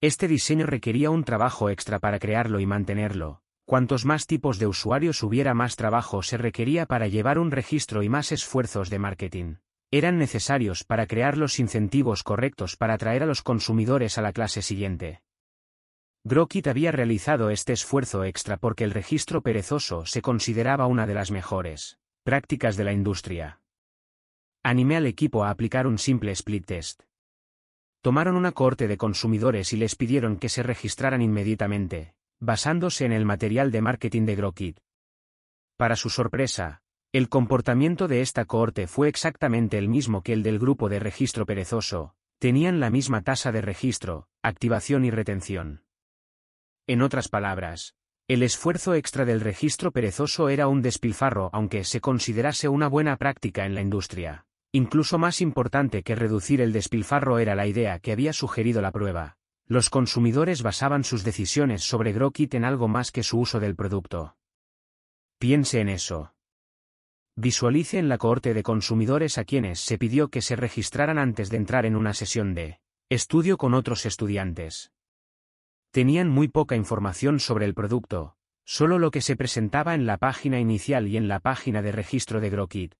Este 0.00 0.28
diseño 0.28 0.64
requería 0.64 1.10
un 1.10 1.24
trabajo 1.24 1.70
extra 1.70 1.98
para 1.98 2.20
crearlo 2.20 2.60
y 2.60 2.66
mantenerlo. 2.66 3.42
Cuantos 3.66 4.04
más 4.04 4.28
tipos 4.28 4.60
de 4.60 4.68
usuarios 4.68 5.24
hubiera 5.24 5.54
más 5.54 5.74
trabajo 5.74 6.22
se 6.22 6.36
requería 6.36 6.86
para 6.86 7.08
llevar 7.08 7.40
un 7.40 7.50
registro 7.50 8.04
y 8.04 8.08
más 8.08 8.30
esfuerzos 8.30 8.90
de 8.90 9.00
marketing. 9.00 9.54
Eran 9.90 10.18
necesarios 10.18 10.84
para 10.84 11.08
crear 11.08 11.36
los 11.36 11.58
incentivos 11.58 12.22
correctos 12.22 12.76
para 12.76 12.94
atraer 12.94 13.24
a 13.24 13.26
los 13.26 13.42
consumidores 13.42 14.18
a 14.18 14.22
la 14.22 14.32
clase 14.32 14.62
siguiente. 14.62 15.20
Grokit 16.24 16.68
había 16.68 16.92
realizado 16.92 17.50
este 17.50 17.72
esfuerzo 17.72 18.22
extra 18.22 18.56
porque 18.56 18.84
el 18.84 18.92
registro 18.92 19.42
perezoso 19.42 20.06
se 20.06 20.22
consideraba 20.22 20.86
una 20.86 21.04
de 21.06 21.14
las 21.14 21.32
mejores 21.32 21.98
prácticas 22.22 22.76
de 22.76 22.84
la 22.84 22.92
industria. 22.92 23.60
Animé 24.62 24.96
al 24.96 25.06
equipo 25.06 25.42
a 25.42 25.50
aplicar 25.50 25.88
un 25.88 25.98
simple 25.98 26.30
split 26.30 26.64
test. 26.64 27.02
Tomaron 28.00 28.36
una 28.36 28.52
corte 28.52 28.86
de 28.86 28.96
consumidores 28.96 29.72
y 29.72 29.76
les 29.76 29.96
pidieron 29.96 30.36
que 30.36 30.48
se 30.48 30.62
registraran 30.62 31.22
inmediatamente, 31.22 32.14
basándose 32.38 33.04
en 33.04 33.10
el 33.10 33.24
material 33.24 33.72
de 33.72 33.82
marketing 33.82 34.24
de 34.24 34.36
Grokit. 34.36 34.78
Para 35.76 35.96
su 35.96 36.10
sorpresa, 36.10 36.82
el 37.10 37.28
comportamiento 37.28 38.06
de 38.06 38.20
esta 38.20 38.44
cohorte 38.44 38.86
fue 38.86 39.08
exactamente 39.08 39.76
el 39.78 39.88
mismo 39.88 40.22
que 40.22 40.32
el 40.32 40.44
del 40.44 40.60
grupo 40.60 40.88
de 40.88 41.00
registro 41.00 41.46
perezoso, 41.46 42.14
tenían 42.38 42.78
la 42.78 42.90
misma 42.90 43.22
tasa 43.22 43.50
de 43.50 43.62
registro, 43.62 44.28
activación 44.42 45.04
y 45.04 45.10
retención. 45.10 45.81
En 46.86 47.00
otras 47.00 47.28
palabras, 47.28 47.94
el 48.26 48.42
esfuerzo 48.42 48.94
extra 48.94 49.24
del 49.24 49.40
registro 49.40 49.92
perezoso 49.92 50.48
era 50.48 50.66
un 50.66 50.82
despilfarro 50.82 51.50
aunque 51.52 51.84
se 51.84 52.00
considerase 52.00 52.68
una 52.68 52.88
buena 52.88 53.16
práctica 53.16 53.66
en 53.66 53.74
la 53.74 53.82
industria. 53.82 54.46
Incluso 54.72 55.18
más 55.18 55.40
importante 55.40 56.02
que 56.02 56.14
reducir 56.14 56.60
el 56.60 56.72
despilfarro 56.72 57.38
era 57.38 57.54
la 57.54 57.66
idea 57.66 57.98
que 57.98 58.10
había 58.10 58.32
sugerido 58.32 58.80
la 58.80 58.90
prueba. 58.90 59.36
Los 59.66 59.90
consumidores 59.90 60.62
basaban 60.62 61.04
sus 61.04 61.24
decisiones 61.24 61.82
sobre 61.82 62.12
Grokit 62.12 62.54
en 62.54 62.64
algo 62.64 62.88
más 62.88 63.12
que 63.12 63.22
su 63.22 63.38
uso 63.38 63.60
del 63.60 63.76
producto. 63.76 64.36
Piense 65.38 65.80
en 65.80 65.88
eso. 65.88 66.34
Visualice 67.36 67.98
en 67.98 68.08
la 68.08 68.18
cohorte 68.18 68.54
de 68.54 68.62
consumidores 68.62 69.38
a 69.38 69.44
quienes 69.44 69.80
se 69.80 69.98
pidió 69.98 70.28
que 70.28 70.42
se 70.42 70.56
registraran 70.56 71.18
antes 71.18 71.48
de 71.48 71.58
entrar 71.58 71.86
en 71.86 71.96
una 71.96 72.12
sesión 72.12 72.54
de 72.54 72.80
estudio 73.08 73.56
con 73.56 73.74
otros 73.74 74.04
estudiantes. 74.06 74.90
Tenían 75.92 76.30
muy 76.30 76.48
poca 76.48 76.74
información 76.74 77.38
sobre 77.38 77.66
el 77.66 77.74
producto, 77.74 78.34
solo 78.64 78.98
lo 78.98 79.10
que 79.10 79.20
se 79.20 79.36
presentaba 79.36 79.94
en 79.94 80.06
la 80.06 80.16
página 80.16 80.58
inicial 80.58 81.06
y 81.06 81.18
en 81.18 81.28
la 81.28 81.38
página 81.38 81.82
de 81.82 81.92
registro 81.92 82.40
de 82.40 82.48
Grokit. 82.48 82.94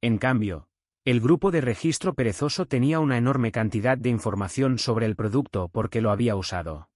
En 0.00 0.16
cambio, 0.16 0.70
el 1.04 1.20
grupo 1.20 1.50
de 1.50 1.60
registro 1.60 2.14
perezoso 2.14 2.64
tenía 2.64 3.00
una 3.00 3.18
enorme 3.18 3.52
cantidad 3.52 3.98
de 3.98 4.08
información 4.08 4.78
sobre 4.78 5.04
el 5.04 5.14
producto 5.14 5.68
porque 5.68 6.00
lo 6.00 6.10
había 6.10 6.36
usado. 6.36 6.88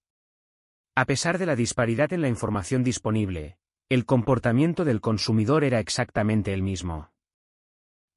A 0.94 1.04
pesar 1.04 1.36
de 1.36 1.44
la 1.44 1.54
disparidad 1.54 2.10
en 2.14 2.22
la 2.22 2.28
información 2.28 2.82
disponible, 2.82 3.58
el 3.90 4.06
comportamiento 4.06 4.86
del 4.86 5.02
consumidor 5.02 5.64
era 5.64 5.80
exactamente 5.80 6.54
el 6.54 6.62
mismo. 6.62 7.10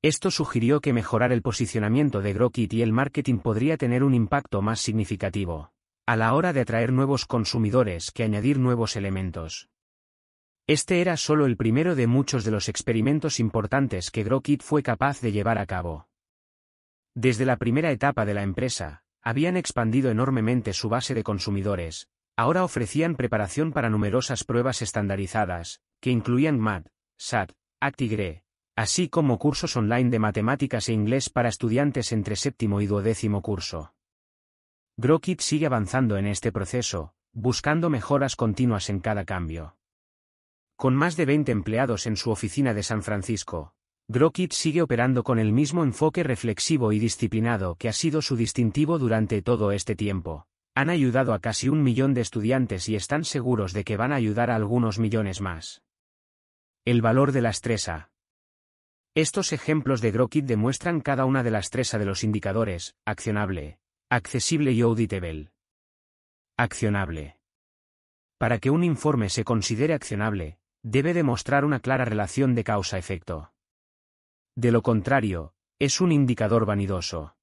Esto 0.01 0.31
sugirió 0.31 0.79
que 0.79 0.93
mejorar 0.93 1.33
el 1.33 1.41
posicionamiento 1.41 2.21
de 2.21 2.31
Grokit 2.31 2.71
y 2.71 2.81
el 2.81 2.93
marketing 2.93 3.39
podría 3.39 3.75
tener 3.75 4.05
un 4.05 4.13
impacto 4.13 4.61
más 4.61 4.79
significativo 4.79 5.73
a 6.07 6.15
la 6.15 6.33
hora 6.35 6.53
de 6.53 6.61
atraer 6.61 6.93
nuevos 6.93 7.25
consumidores 7.25 8.11
que 8.11 8.23
añadir 8.23 8.59
nuevos 8.59 8.95
elementos. 8.95 9.67
Este 10.65 11.01
era 11.01 11.17
solo 11.17 11.45
el 11.45 11.57
primero 11.57 11.95
de 11.95 12.07
muchos 12.07 12.45
de 12.45 12.51
los 12.51 12.69
experimentos 12.69 13.41
importantes 13.41 14.09
que 14.09 14.23
Grokit 14.23 14.63
fue 14.63 14.83
capaz 14.83 15.19
de 15.19 15.33
llevar 15.33 15.57
a 15.57 15.65
cabo. 15.65 16.07
Desde 17.13 17.45
la 17.45 17.57
primera 17.57 17.91
etapa 17.91 18.23
de 18.23 18.33
la 18.33 18.43
empresa, 18.43 19.03
habían 19.21 19.57
expandido 19.57 20.09
enormemente 20.09 20.71
su 20.71 20.87
base 20.87 21.13
de 21.13 21.23
consumidores, 21.23 22.07
ahora 22.37 22.63
ofrecían 22.63 23.17
preparación 23.17 23.73
para 23.73 23.89
numerosas 23.89 24.45
pruebas 24.45 24.81
estandarizadas, 24.81 25.81
que 25.99 26.11
incluían 26.11 26.57
MAT, 26.57 26.87
SAT, 27.17 27.51
ACTIGRE, 27.81 28.43
así 28.77 29.09
como 29.09 29.39
cursos 29.39 29.75
online 29.75 30.09
de 30.09 30.19
matemáticas 30.19 30.87
e 30.87 30.93
inglés 30.93 31.29
para 31.29 31.49
estudiantes 31.49 32.13
entre 32.13 32.37
séptimo 32.37 32.79
y 32.79 32.87
duodécimo 32.87 33.41
curso. 33.41 33.96
Grokit 34.99 35.41
sigue 35.41 35.67
avanzando 35.67 36.17
en 36.17 36.25
este 36.25 36.51
proceso, 36.51 37.13
buscando 37.31 37.91
mejoras 37.91 38.35
continuas 38.35 38.89
en 38.89 38.99
cada 38.99 39.25
cambio. 39.25 39.77
Con 40.75 40.95
más 40.95 41.15
de 41.15 41.25
20 41.27 41.51
empleados 41.51 42.07
en 42.07 42.17
su 42.17 42.31
oficina 42.31 42.73
de 42.73 42.81
San 42.81 43.03
Francisco, 43.03 43.75
Grokit 44.07 44.53
sigue 44.53 44.81
operando 44.81 45.23
con 45.23 45.37
el 45.37 45.53
mismo 45.53 45.83
enfoque 45.83 46.23
reflexivo 46.23 46.93
y 46.93 46.97
disciplinado 46.97 47.75
que 47.75 47.89
ha 47.89 47.93
sido 47.93 48.23
su 48.23 48.35
distintivo 48.35 48.97
durante 48.97 49.43
todo 49.43 49.71
este 49.71 49.95
tiempo. 49.95 50.47
Han 50.73 50.89
ayudado 50.89 51.33
a 51.33 51.39
casi 51.41 51.69
un 51.69 51.83
millón 51.83 52.15
de 52.15 52.21
estudiantes 52.21 52.89
y 52.89 52.95
están 52.95 53.23
seguros 53.23 53.73
de 53.73 53.83
que 53.83 53.97
van 53.97 54.11
a 54.11 54.15
ayudar 54.15 54.49
a 54.49 54.55
algunos 54.55 54.97
millones 54.97 55.41
más. 55.41 55.83
El 56.85 57.03
valor 57.03 57.33
de 57.33 57.41
la 57.41 57.51
estresa. 57.51 58.09
Estos 59.13 59.53
ejemplos 59.53 60.01
de 60.01 60.09
Grokit 60.09 60.45
demuestran 60.45 61.01
cada 61.01 61.25
una 61.25 61.43
de 61.43 61.51
las 61.51 61.69
tres 61.69 61.91
de 61.91 62.05
los 62.05 62.23
indicadores, 62.23 62.95
accionable, 63.05 63.77
accesible 64.09 64.71
y 64.71 64.79
auditable. 64.81 65.51
Accionable. 66.57 67.37
Para 68.37 68.57
que 68.57 68.69
un 68.69 68.85
informe 68.85 69.27
se 69.27 69.43
considere 69.43 69.93
accionable, 69.93 70.59
debe 70.81 71.13
demostrar 71.13 71.65
una 71.65 71.81
clara 71.81 72.05
relación 72.05 72.55
de 72.55 72.63
causa-efecto. 72.63 73.51
De 74.55 74.71
lo 74.71 74.81
contrario, 74.81 75.53
es 75.77 75.99
un 75.99 76.13
indicador 76.13 76.65
vanidoso. 76.65 77.35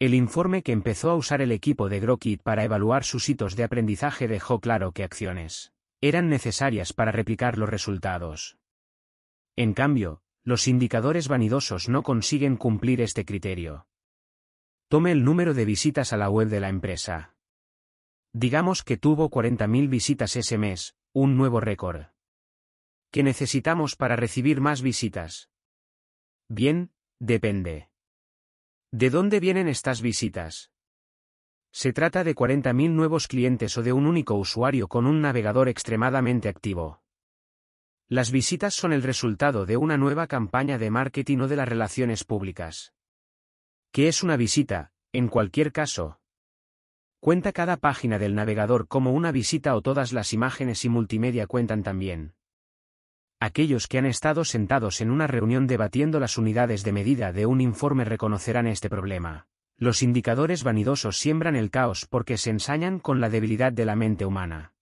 El 0.00 0.14
informe 0.14 0.64
que 0.64 0.72
empezó 0.72 1.10
a 1.10 1.14
usar 1.14 1.40
el 1.40 1.52
equipo 1.52 1.88
de 1.88 2.00
Grokit 2.00 2.42
para 2.42 2.64
evaluar 2.64 3.04
sus 3.04 3.28
hitos 3.28 3.54
de 3.54 3.62
aprendizaje 3.62 4.26
dejó 4.26 4.60
claro 4.60 4.90
que 4.90 5.04
acciones 5.04 5.72
eran 6.02 6.30
necesarias 6.30 6.94
para 6.94 7.12
replicar 7.12 7.58
los 7.58 7.68
resultados. 7.68 8.56
En 9.54 9.74
cambio, 9.74 10.22
los 10.42 10.66
indicadores 10.66 11.28
vanidosos 11.28 11.90
no 11.90 12.02
consiguen 12.02 12.56
cumplir 12.56 13.02
este 13.02 13.26
criterio. 13.26 13.86
Tome 14.90 15.12
el 15.12 15.22
número 15.22 15.54
de 15.54 15.64
visitas 15.64 16.12
a 16.12 16.16
la 16.16 16.28
web 16.28 16.48
de 16.48 16.58
la 16.58 16.68
empresa. 16.68 17.36
Digamos 18.32 18.82
que 18.82 18.96
tuvo 18.96 19.30
40.000 19.30 19.88
visitas 19.88 20.34
ese 20.34 20.58
mes, 20.58 20.96
un 21.12 21.36
nuevo 21.36 21.60
récord. 21.60 22.06
¿Qué 23.12 23.22
necesitamos 23.22 23.94
para 23.94 24.16
recibir 24.16 24.60
más 24.60 24.82
visitas? 24.82 25.48
Bien, 26.48 26.90
depende. 27.20 27.90
¿De 28.90 29.10
dónde 29.10 29.38
vienen 29.38 29.68
estas 29.68 30.02
visitas? 30.02 30.72
¿Se 31.70 31.92
trata 31.92 32.24
de 32.24 32.34
40.000 32.34 32.90
nuevos 32.90 33.28
clientes 33.28 33.78
o 33.78 33.84
de 33.84 33.92
un 33.92 34.08
único 34.08 34.34
usuario 34.34 34.88
con 34.88 35.06
un 35.06 35.20
navegador 35.20 35.68
extremadamente 35.68 36.48
activo? 36.48 37.00
Las 38.08 38.32
visitas 38.32 38.74
son 38.74 38.92
el 38.92 39.04
resultado 39.04 39.66
de 39.66 39.76
una 39.76 39.96
nueva 39.96 40.26
campaña 40.26 40.78
de 40.78 40.90
marketing 40.90 41.38
o 41.38 41.46
de 41.46 41.54
las 41.54 41.68
relaciones 41.68 42.24
públicas. 42.24 42.92
¿Qué 43.92 44.06
es 44.06 44.22
una 44.22 44.36
visita, 44.36 44.92
en 45.12 45.26
cualquier 45.26 45.72
caso? 45.72 46.20
¿Cuenta 47.18 47.50
cada 47.50 47.76
página 47.76 48.20
del 48.20 48.36
navegador 48.36 48.86
como 48.86 49.12
una 49.12 49.32
visita 49.32 49.74
o 49.74 49.82
todas 49.82 50.12
las 50.12 50.32
imágenes 50.32 50.84
y 50.84 50.88
multimedia 50.88 51.48
cuentan 51.48 51.82
también? 51.82 52.34
Aquellos 53.40 53.88
que 53.88 53.98
han 53.98 54.06
estado 54.06 54.44
sentados 54.44 55.00
en 55.00 55.10
una 55.10 55.26
reunión 55.26 55.66
debatiendo 55.66 56.20
las 56.20 56.38
unidades 56.38 56.84
de 56.84 56.92
medida 56.92 57.32
de 57.32 57.46
un 57.46 57.60
informe 57.60 58.04
reconocerán 58.04 58.68
este 58.68 58.88
problema. 58.88 59.48
Los 59.76 60.04
indicadores 60.04 60.62
vanidosos 60.62 61.16
siembran 61.16 61.56
el 61.56 61.72
caos 61.72 62.06
porque 62.08 62.36
se 62.36 62.50
ensañan 62.50 63.00
con 63.00 63.20
la 63.20 63.28
debilidad 63.28 63.72
de 63.72 63.86
la 63.86 63.96
mente 63.96 64.24
humana. 64.24 64.72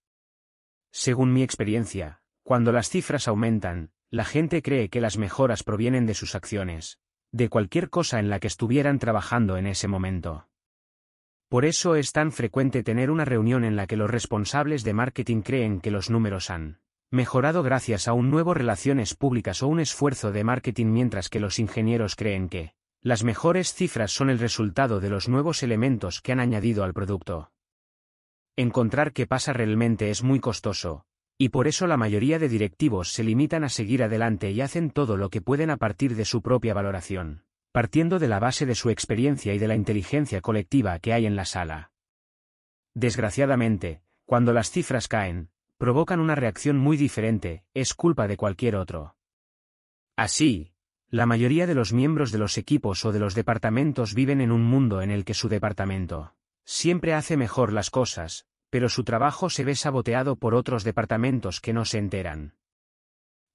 Según 0.91 1.33
mi 1.33 1.43
experiencia, 1.43 2.21
cuando 2.43 2.73
las 2.73 2.91
cifras 2.91 3.27
aumentan, 3.27 3.91
la 4.11 4.27
gente 4.27 4.61
cree 4.61 4.91
que 4.91 5.01
las 5.01 5.17
mejoras 5.17 5.63
provienen 5.63 6.05
de 6.05 6.13
sus 6.13 6.35
acciones, 6.35 6.99
de 7.33 7.49
cualquier 7.49 7.91
cosa 7.91 8.19
en 8.19 8.31
la 8.31 8.41
que 8.41 8.47
estuvieran 8.47 8.99
trabajando 8.99 9.57
en 9.57 9.67
ese 9.67 9.89
momento. 9.89 10.49
Por 11.49 11.65
eso 11.65 11.95
es 11.95 12.13
tan 12.13 12.31
frecuente 12.33 12.83
tener 12.83 13.11
una 13.11 13.25
reunión 13.25 13.65
en 13.65 13.77
la 13.77 13.87
que 13.87 13.97
los 13.97 14.11
responsables 14.11 14.85
de 14.85 14.93
marketing 14.93 15.41
creen 15.41 15.81
que 15.81 15.91
los 15.91 16.11
números 16.11 16.51
han 16.51 16.81
mejorado 17.11 17.63
gracias 17.63 18.07
a 18.07 18.13
un 18.13 18.31
nuevo 18.31 18.53
relaciones 18.53 19.15
públicas 19.15 19.63
o 19.63 19.69
un 19.69 19.81
esfuerzo 19.81 20.31
de 20.31 20.45
marketing 20.45 20.87
mientras 20.87 21.31
que 21.31 21.41
los 21.41 21.59
ingenieros 21.59 22.17
creen 22.17 22.51
que 22.51 22.75
las 23.01 23.25
mejores 23.25 23.73
cifras 23.73 24.13
son 24.13 24.29
el 24.29 24.39
resultado 24.39 25.01
de 25.01 25.09
los 25.09 25.29
nuevos 25.29 25.63
elementos 25.63 26.21
que 26.21 26.33
han 26.33 26.41
añadido 26.41 26.85
al 26.85 26.93
producto. 26.93 27.51
Encontrar 28.57 29.13
qué 29.13 29.27
pasa 29.27 29.53
realmente 29.53 30.11
es 30.11 30.23
muy 30.23 30.41
costoso, 30.41 31.07
y 31.39 31.51
por 31.51 31.69
eso 31.69 31.87
la 31.87 31.97
mayoría 31.97 32.41
de 32.41 32.49
directivos 32.49 33.13
se 33.13 33.23
limitan 33.23 33.63
a 33.63 33.69
seguir 33.69 34.03
adelante 34.03 34.51
y 34.51 34.61
hacen 34.61 34.91
todo 34.91 35.17
lo 35.17 35.31
que 35.31 35.41
pueden 35.41 35.71
a 35.71 35.77
partir 35.77 36.17
de 36.17 36.25
su 36.25 36.43
propia 36.43 36.75
valoración, 36.75 37.45
partiendo 37.71 38.19
de 38.19 38.27
la 38.27 38.41
base 38.41 38.67
de 38.67 38.75
su 38.75 38.91
experiencia 38.91 39.55
y 39.55 39.59
de 39.59 39.69
la 39.69 39.77
inteligencia 39.77 40.41
colectiva 40.41 40.99
que 40.99 41.13
hay 41.13 41.27
en 41.27 41.37
la 41.37 41.45
sala. 41.45 41.93
Desgraciadamente, 42.93 44.03
cuando 44.25 44.53
las 44.53 44.73
cifras 44.73 45.07
caen, 45.07 45.51
provocan 45.79 46.19
una 46.19 46.35
reacción 46.35 46.77
muy 46.77 46.97
diferente, 46.97 47.63
es 47.73 47.95
culpa 47.95 48.27
de 48.27 48.37
cualquier 48.37 48.75
otro. 48.75 49.15
Así, 50.17 50.73
la 51.09 51.25
mayoría 51.25 51.69
de 51.69 51.77
los 51.77 51.93
miembros 51.93 52.33
de 52.33 52.39
los 52.39 52.59
equipos 52.59 53.05
o 53.05 53.13
de 53.13 53.21
los 53.21 53.37
departamentos 53.37 54.13
viven 54.13 54.41
en 54.41 54.51
un 54.51 54.65
mundo 54.65 55.03
en 55.03 55.13
el 55.13 55.25
que 55.25 55.35
su 55.35 55.49
departamento 55.49 56.35
siempre 56.65 57.15
hace 57.15 57.37
mejor 57.37 57.73
las 57.73 57.89
cosas, 57.89 58.47
pero 58.71 58.89
su 58.89 59.05
trabajo 59.05 59.51
se 59.51 59.65
ve 59.65 59.75
saboteado 59.75 60.37
por 60.37 60.55
otros 60.55 60.85
departamentos 60.85 61.61
que 61.61 61.73
no 61.73 61.85
se 61.85 61.99
enteran. 61.99 62.55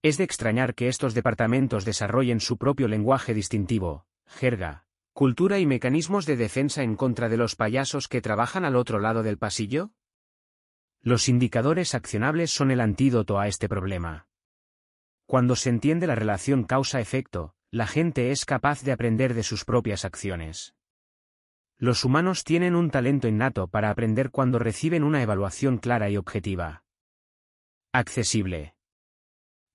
Es 0.01 0.17
de 0.17 0.23
extrañar 0.23 0.75
que 0.75 0.87
estos 0.87 1.13
departamentos 1.13 1.85
desarrollen 1.85 2.39
su 2.39 2.57
propio 2.57 2.87
lenguaje 2.87 3.33
distintivo, 3.33 4.05
jerga, 4.25 4.85
cultura 5.13 5.59
y 5.59 5.65
mecanismos 5.65 6.25
de 6.25 6.35
defensa 6.35 6.83
en 6.83 6.95
contra 6.95 7.29
de 7.29 7.37
los 7.37 7.55
payasos 7.55 8.07
que 8.07 8.21
trabajan 8.21 8.65
al 8.65 8.75
otro 8.75 8.99
lado 8.99 9.23
del 9.23 9.37
pasillo? 9.37 9.91
Los 11.01 11.29
indicadores 11.29 11.95
accionables 11.95 12.51
son 12.51 12.71
el 12.71 12.81
antídoto 12.81 13.39
a 13.39 13.47
este 13.47 13.69
problema. 13.69 14.27
Cuando 15.25 15.55
se 15.55 15.69
entiende 15.69 16.07
la 16.07 16.15
relación 16.15 16.63
causa-efecto, 16.63 17.55
la 17.71 17.87
gente 17.87 18.31
es 18.31 18.45
capaz 18.45 18.83
de 18.83 18.91
aprender 18.91 19.33
de 19.33 19.43
sus 19.43 19.65
propias 19.65 20.05
acciones. 20.05 20.75
Los 21.77 22.05
humanos 22.05 22.43
tienen 22.43 22.75
un 22.75 22.89
talento 22.89 23.27
innato 23.27 23.67
para 23.67 23.89
aprender 23.89 24.31
cuando 24.31 24.59
reciben 24.59 25.03
una 25.03 25.21
evaluación 25.21 25.77
clara 25.77 26.09
y 26.09 26.17
objetiva. 26.17 26.83
Accesible. 27.91 28.75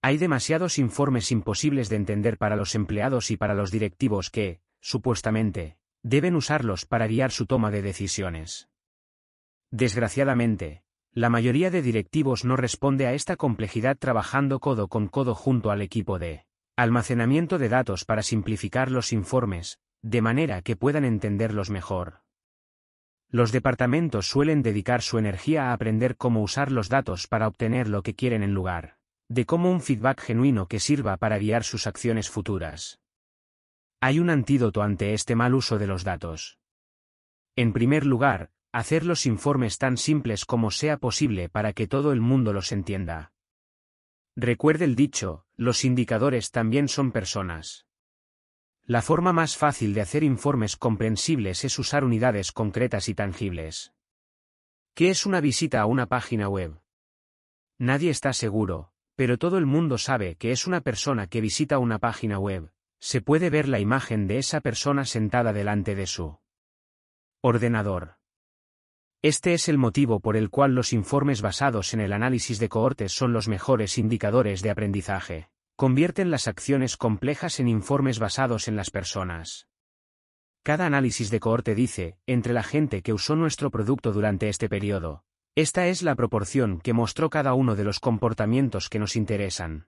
Hay 0.00 0.16
demasiados 0.16 0.78
informes 0.78 1.32
imposibles 1.32 1.88
de 1.88 1.96
entender 1.96 2.38
para 2.38 2.56
los 2.56 2.74
empleados 2.74 3.30
y 3.30 3.36
para 3.36 3.54
los 3.54 3.70
directivos 3.70 4.30
que, 4.30 4.60
supuestamente, 4.80 5.76
deben 6.02 6.36
usarlos 6.36 6.86
para 6.86 7.06
guiar 7.06 7.32
su 7.32 7.46
toma 7.46 7.70
de 7.70 7.82
decisiones. 7.82 8.68
Desgraciadamente, 9.70 10.82
la 11.12 11.30
mayoría 11.30 11.70
de 11.70 11.82
directivos 11.82 12.44
no 12.44 12.56
responde 12.56 13.06
a 13.06 13.12
esta 13.12 13.36
complejidad 13.36 13.96
trabajando 13.98 14.60
codo 14.60 14.88
con 14.88 15.08
codo 15.08 15.34
junto 15.34 15.70
al 15.70 15.82
equipo 15.82 16.18
de 16.18 16.46
almacenamiento 16.76 17.58
de 17.58 17.68
datos 17.68 18.04
para 18.04 18.22
simplificar 18.22 18.90
los 18.90 19.12
informes, 19.12 19.80
de 20.02 20.22
manera 20.22 20.62
que 20.62 20.76
puedan 20.76 21.04
entenderlos 21.04 21.70
mejor. 21.70 22.22
Los 23.30 23.52
departamentos 23.52 24.28
suelen 24.28 24.62
dedicar 24.62 25.02
su 25.02 25.18
energía 25.18 25.70
a 25.70 25.72
aprender 25.72 26.16
cómo 26.16 26.42
usar 26.42 26.72
los 26.72 26.88
datos 26.88 27.26
para 27.26 27.48
obtener 27.48 27.88
lo 27.88 28.02
que 28.02 28.14
quieren 28.14 28.42
en 28.42 28.54
lugar 28.54 28.98
de 29.28 29.44
cómo 29.44 29.70
un 29.70 29.82
feedback 29.82 30.22
genuino 30.22 30.68
que 30.68 30.80
sirva 30.80 31.18
para 31.18 31.38
guiar 31.38 31.62
sus 31.62 31.86
acciones 31.86 32.30
futuras. 32.30 32.98
Hay 34.00 34.18
un 34.20 34.30
antídoto 34.30 34.82
ante 34.82 35.12
este 35.12 35.34
mal 35.34 35.54
uso 35.54 35.78
de 35.78 35.86
los 35.86 36.02
datos. 36.02 36.58
En 37.54 37.72
primer 37.72 38.06
lugar, 38.06 38.50
hacer 38.72 39.04
los 39.04 39.26
informes 39.26 39.76
tan 39.76 39.96
simples 39.96 40.44
como 40.44 40.70
sea 40.70 40.96
posible 40.96 41.48
para 41.48 41.72
que 41.72 41.86
todo 41.86 42.12
el 42.12 42.20
mundo 42.20 42.52
los 42.52 42.72
entienda. 42.72 43.32
Recuerde 44.34 44.84
el 44.84 44.94
dicho, 44.94 45.44
los 45.56 45.84
indicadores 45.84 46.50
también 46.50 46.88
son 46.88 47.12
personas. 47.12 47.87
La 48.88 49.02
forma 49.02 49.34
más 49.34 49.54
fácil 49.54 49.92
de 49.92 50.00
hacer 50.00 50.24
informes 50.24 50.74
comprensibles 50.78 51.62
es 51.62 51.78
usar 51.78 52.04
unidades 52.04 52.52
concretas 52.52 53.10
y 53.10 53.14
tangibles. 53.14 53.92
¿Qué 54.94 55.10
es 55.10 55.26
una 55.26 55.42
visita 55.42 55.82
a 55.82 55.84
una 55.84 56.06
página 56.06 56.48
web? 56.48 56.80
Nadie 57.78 58.08
está 58.08 58.32
seguro, 58.32 58.94
pero 59.14 59.36
todo 59.36 59.58
el 59.58 59.66
mundo 59.66 59.98
sabe 59.98 60.36
que 60.36 60.52
es 60.52 60.66
una 60.66 60.80
persona 60.80 61.26
que 61.26 61.42
visita 61.42 61.78
una 61.78 61.98
página 61.98 62.38
web. 62.38 62.72
Se 62.98 63.20
puede 63.20 63.50
ver 63.50 63.68
la 63.68 63.78
imagen 63.78 64.26
de 64.26 64.38
esa 64.38 64.62
persona 64.62 65.04
sentada 65.04 65.52
delante 65.52 65.94
de 65.94 66.06
su 66.06 66.38
ordenador. 67.42 68.16
Este 69.20 69.52
es 69.52 69.68
el 69.68 69.76
motivo 69.76 70.20
por 70.20 70.34
el 70.34 70.48
cual 70.48 70.74
los 70.74 70.94
informes 70.94 71.42
basados 71.42 71.92
en 71.92 72.00
el 72.00 72.14
análisis 72.14 72.58
de 72.58 72.70
cohortes 72.70 73.12
son 73.12 73.34
los 73.34 73.48
mejores 73.48 73.98
indicadores 73.98 74.62
de 74.62 74.70
aprendizaje. 74.70 75.50
Convierten 75.78 76.32
las 76.32 76.48
acciones 76.48 76.96
complejas 76.96 77.60
en 77.60 77.68
informes 77.68 78.18
basados 78.18 78.66
en 78.66 78.74
las 78.74 78.90
personas. 78.90 79.68
Cada 80.64 80.86
análisis 80.86 81.30
de 81.30 81.38
cohorte 81.38 81.76
dice, 81.76 82.18
entre 82.26 82.52
la 82.52 82.64
gente 82.64 83.00
que 83.00 83.12
usó 83.12 83.36
nuestro 83.36 83.70
producto 83.70 84.12
durante 84.12 84.48
este 84.48 84.68
periodo, 84.68 85.22
esta 85.54 85.86
es 85.86 86.02
la 86.02 86.16
proporción 86.16 86.80
que 86.80 86.94
mostró 86.94 87.30
cada 87.30 87.54
uno 87.54 87.76
de 87.76 87.84
los 87.84 88.00
comportamientos 88.00 88.88
que 88.88 88.98
nos 88.98 89.14
interesan. 89.14 89.86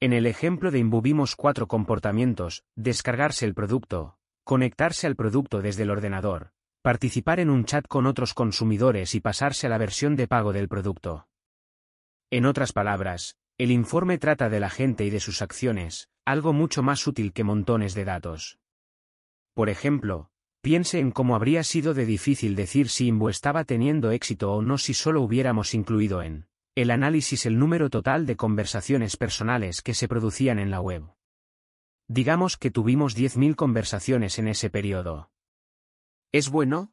En 0.00 0.14
el 0.14 0.24
ejemplo 0.24 0.70
de 0.70 0.78
Imbu 0.78 1.02
vimos 1.02 1.36
cuatro 1.36 1.68
comportamientos, 1.68 2.64
descargarse 2.74 3.44
el 3.44 3.52
producto, 3.52 4.16
conectarse 4.42 5.06
al 5.06 5.16
producto 5.16 5.60
desde 5.60 5.82
el 5.82 5.90
ordenador, 5.90 6.54
participar 6.80 7.40
en 7.40 7.50
un 7.50 7.66
chat 7.66 7.86
con 7.86 8.06
otros 8.06 8.32
consumidores 8.32 9.14
y 9.14 9.20
pasarse 9.20 9.66
a 9.66 9.70
la 9.70 9.76
versión 9.76 10.16
de 10.16 10.28
pago 10.28 10.54
del 10.54 10.66
producto. 10.66 11.28
En 12.30 12.46
otras 12.46 12.72
palabras, 12.72 13.36
el 13.58 13.72
informe 13.72 14.18
trata 14.18 14.48
de 14.48 14.60
la 14.60 14.70
gente 14.70 15.04
y 15.04 15.10
de 15.10 15.18
sus 15.18 15.42
acciones, 15.42 16.08
algo 16.24 16.52
mucho 16.52 16.84
más 16.84 17.04
útil 17.08 17.32
que 17.32 17.42
montones 17.42 17.92
de 17.94 18.04
datos. 18.04 18.60
Por 19.52 19.68
ejemplo, 19.68 20.30
piense 20.60 21.00
en 21.00 21.10
cómo 21.10 21.34
habría 21.34 21.64
sido 21.64 21.92
de 21.92 22.06
difícil 22.06 22.54
decir 22.54 22.88
si 22.88 23.08
Imbu 23.08 23.28
estaba 23.28 23.64
teniendo 23.64 24.12
éxito 24.12 24.52
o 24.52 24.62
no 24.62 24.78
si 24.78 24.94
solo 24.94 25.22
hubiéramos 25.22 25.74
incluido 25.74 26.22
en 26.22 26.46
el 26.76 26.92
análisis 26.92 27.44
el 27.46 27.58
número 27.58 27.90
total 27.90 28.26
de 28.26 28.36
conversaciones 28.36 29.16
personales 29.16 29.82
que 29.82 29.94
se 29.94 30.06
producían 30.06 30.60
en 30.60 30.70
la 30.70 30.80
web. 30.80 31.10
Digamos 32.06 32.56
que 32.56 32.70
tuvimos 32.70 33.16
10.000 33.16 33.56
conversaciones 33.56 34.38
en 34.38 34.46
ese 34.46 34.70
periodo. 34.70 35.32
¿Es 36.30 36.48
bueno? 36.48 36.92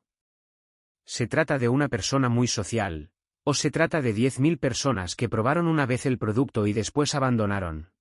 ¿Se 1.06 1.28
trata 1.28 1.60
de 1.60 1.70
una 1.70 1.88
persona 1.88 2.28
muy 2.28 2.48
social, 2.48 3.12
¿O 3.48 3.54
se 3.54 3.70
trata 3.70 4.02
de 4.02 4.16
10.000 4.16 4.58
personas 4.58 5.16
que 5.16 5.30
probaron 5.30 5.68
una 5.68 5.86
vez 5.86 6.08
el 6.08 6.18
producto 6.18 6.66
y 6.66 6.74
después 6.74 7.14
abandonaron? 7.14 7.92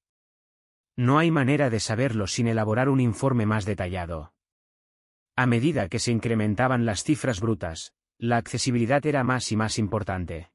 No 0.97 1.19
hay 1.19 1.31
manera 1.31 1.69
de 1.69 1.81
saberlo 1.81 2.27
sin 2.27 2.49
elaborar 2.49 2.89
un 2.89 2.99
informe 2.99 3.45
más 3.45 3.67
detallado. 3.67 4.33
A 5.37 5.45
medida 5.45 5.91
que 5.91 5.99
se 5.99 6.13
incrementaban 6.13 6.87
las 6.87 7.05
cifras 7.05 7.41
brutas, 7.41 7.93
la 8.17 8.39
accesibilidad 8.39 9.05
era 9.05 9.23
más 9.23 9.53
y 9.53 9.57
más 9.57 9.79
importante. 9.79 10.51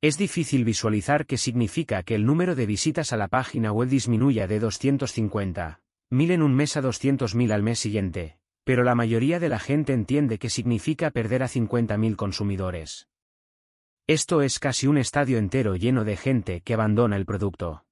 Es 0.00 0.16
difícil 0.16 0.64
visualizar 0.64 1.26
qué 1.26 1.36
significa 1.36 2.02
que 2.02 2.14
el 2.14 2.24
número 2.24 2.54
de 2.54 2.64
visitas 2.64 3.12
a 3.12 3.18
la 3.18 3.28
página 3.28 3.72
web 3.72 3.90
disminuya 3.90 4.46
de 4.46 4.58
250.000 4.58 6.30
en 6.30 6.42
un 6.42 6.54
mes 6.54 6.78
a 6.78 6.82
200.000 6.82 7.52
al 7.52 7.62
mes 7.62 7.78
siguiente, 7.78 8.38
pero 8.64 8.84
la 8.84 8.94
mayoría 8.94 9.38
de 9.38 9.50
la 9.50 9.58
gente 9.58 9.92
entiende 9.92 10.38
que 10.38 10.48
significa 10.48 11.10
perder 11.10 11.42
a 11.42 11.48
50.000 11.48 12.16
consumidores. 12.16 13.11
Esto 14.12 14.42
es 14.42 14.58
casi 14.58 14.88
un 14.88 14.98
estadio 14.98 15.38
entero 15.38 15.74
lleno 15.74 16.04
de 16.04 16.18
gente 16.18 16.60
que 16.60 16.74
abandona 16.74 17.16
el 17.16 17.24
producto. 17.24 17.86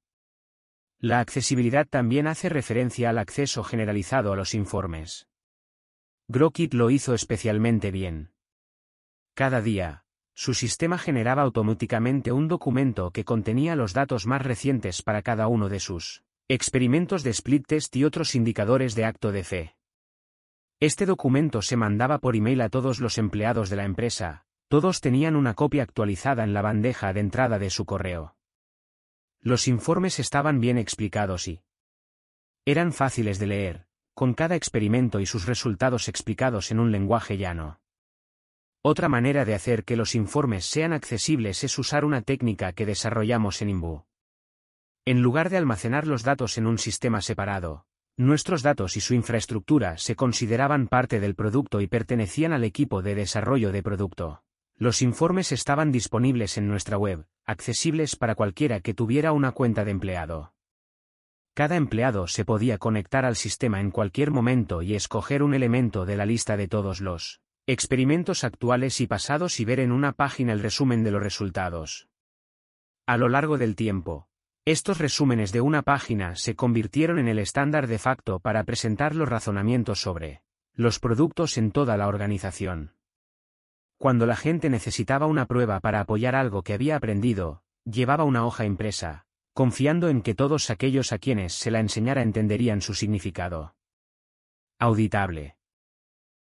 La 0.99 1.18
accesibilidad 1.18 1.89
también 1.89 2.26
hace 2.26 2.50
referencia 2.50 3.08
al 3.08 3.16
acceso 3.16 3.65
generalizado 3.65 4.31
a 4.31 4.36
los 4.36 4.52
informes. 4.52 5.28
Grokit 6.28 6.74
lo 6.74 6.90
hizo 6.90 7.15
especialmente 7.15 7.90
bien. 7.90 8.32
Cada 9.32 9.62
día, 9.62 10.05
su 10.34 10.52
sistema 10.52 10.99
generaba 10.99 11.40
automáticamente 11.40 12.32
un 12.32 12.49
documento 12.49 13.12
que 13.12 13.24
contenía 13.24 13.74
los 13.74 13.94
datos 13.94 14.26
más 14.26 14.42
recientes 14.42 15.00
para 15.00 15.23
cada 15.23 15.49
uno 15.49 15.70
de 15.70 15.81
sus 15.81 16.23
experimentos 16.49 17.23
de 17.23 17.31
split 17.31 17.66
test 17.66 17.97
y 17.97 18.05
otros 18.05 18.34
indicadores 18.34 18.94
de 18.94 19.07
acto 19.07 19.32
de 19.32 19.42
fe. 19.42 19.76
Este 20.81 21.07
documento 21.07 21.62
se 21.62 21.78
mandaba 21.78 22.18
por 22.18 22.36
email 22.36 22.60
a 22.60 22.68
todos 22.68 23.00
los 23.00 23.16
empleados 23.16 23.70
de 23.70 23.76
la 23.76 23.84
empresa, 23.84 24.44
todos 24.70 25.00
tenían 25.00 25.34
una 25.34 25.55
copia 25.55 25.82
actualizada 25.82 26.44
en 26.44 26.55
la 26.55 26.62
bandeja 26.62 27.12
de 27.12 27.18
entrada 27.18 27.58
de 27.58 27.70
su 27.70 27.84
correo. 27.86 28.36
Los 29.40 29.66
informes 29.66 30.20
estaban 30.20 30.60
bien 30.60 30.78
explicados 30.78 31.49
y 31.49 31.65
eran 32.65 32.92
fáciles 32.92 33.40
de 33.40 33.49
leer, 33.49 33.86
con 34.15 34.32
cada 34.32 34.55
experimento 34.55 35.18
y 35.18 35.26
sus 35.26 35.47
resultados 35.47 36.07
explicados 36.07 36.70
en 36.70 36.78
un 36.78 36.92
lenguaje 36.92 37.36
llano. 37.36 37.81
Otra 38.81 39.08
manera 39.08 39.44
de 39.44 39.55
hacer 39.55 39.82
que 39.82 39.97
los 39.97 40.15
informes 40.15 40.66
sean 40.66 40.92
accesibles 40.92 41.65
es 41.65 41.76
usar 41.76 42.05
una 42.05 42.23
técnica 42.23 42.73
que 42.73 42.86
desarrollamos 42.86 43.62
en 43.62 43.70
Imbu. 43.70 44.05
En 45.05 45.20
lugar 45.20 45.50
de 45.50 45.57
almacenar 45.57 46.07
los 46.07 46.23
datos 46.23 46.58
en 46.58 46.68
un 46.68 46.78
sistema 46.78 47.23
separado, 47.23 47.86
nuestros 48.16 48.62
datos 48.62 48.97
y 48.97 49.00
su 49.00 49.15
infraestructura 49.15 49.99
se 49.99 50.15
consideraban 50.15 50.86
parte 50.86 51.18
del 51.18 51.34
producto 51.34 51.81
y 51.81 51.89
pertenecían 51.89 52.52
al 52.52 52.62
equipo 52.62 53.02
de 53.02 53.16
desarrollo 53.16 53.73
de 53.73 53.82
producto. 53.82 54.44
Los 54.81 55.02
informes 55.02 55.52
estaban 55.52 55.92
disponibles 55.92 56.57
en 56.57 56.67
nuestra 56.67 56.97
web, 56.97 57.26
accesibles 57.44 58.17
para 58.17 58.34
cualquiera 58.34 58.81
que 58.81 58.94
tuviera 58.94 59.33
una 59.33 59.52
cuenta 59.52 59.84
de 59.84 59.91
empleado. 59.91 60.55
Cada 61.52 61.76
empleado 61.76 62.26
se 62.26 62.47
podía 62.47 62.78
conectar 62.78 63.26
al 63.26 63.36
sistema 63.36 63.83
en 63.83 63.91
cualquier 63.91 64.31
momento 64.31 64.81
y 64.81 64.94
escoger 64.94 65.42
un 65.42 65.52
elemento 65.52 66.07
de 66.07 66.17
la 66.17 66.25
lista 66.25 66.57
de 66.57 66.67
todos 66.67 67.02
los 67.02 67.42
experimentos 67.67 68.42
actuales 68.42 69.02
y 69.02 69.07
pasados 69.07 69.60
y 69.60 69.67
ver 69.67 69.81
en 69.81 69.92
una 69.92 70.12
página 70.12 70.55
el 70.55 70.60
resumen 70.60 71.05
de 71.05 71.10
los 71.10 71.23
resultados. 71.23 72.09
A 73.07 73.18
lo 73.18 73.28
largo 73.28 73.59
del 73.59 73.76
tiempo, 73.76 74.28
estos 74.65 74.97
resúmenes 74.97 75.52
de 75.52 75.60
una 75.60 75.83
página 75.83 76.36
se 76.36 76.57
convirtieron 76.57 77.18
en 77.18 77.28
el 77.28 77.39
estándar 77.39 77.86
de 77.86 77.99
facto 77.99 78.41
para 78.41 78.65
presentar 78.65 79.15
los 79.15 79.28
razonamientos 79.28 80.00
sobre 80.00 80.42
los 80.73 80.99
productos 81.00 81.59
en 81.59 81.70
toda 81.70 81.99
la 81.99 82.09
organización. 82.09 82.94
Cuando 84.01 84.25
la 84.25 84.35
gente 84.35 84.70
necesitaba 84.70 85.27
una 85.27 85.45
prueba 85.45 85.79
para 85.81 86.01
apoyar 86.01 86.35
algo 86.35 86.62
que 86.62 86.73
había 86.73 86.97
aprendido, 86.97 87.61
llevaba 87.85 88.25
una 88.25 88.47
hoja 88.47 88.65
impresa, 88.65 89.27
confiando 89.53 90.09
en 90.09 90.23
que 90.23 90.35
todos 90.35 90.70
aquellos 90.70 91.12
a 91.12 91.19
quienes 91.19 91.53
se 91.53 91.70
la 91.70 91.81
enseñara 91.81 92.23
entenderían 92.23 92.81
su 92.81 92.95
significado. 92.95 93.75
Auditable. 94.79 95.59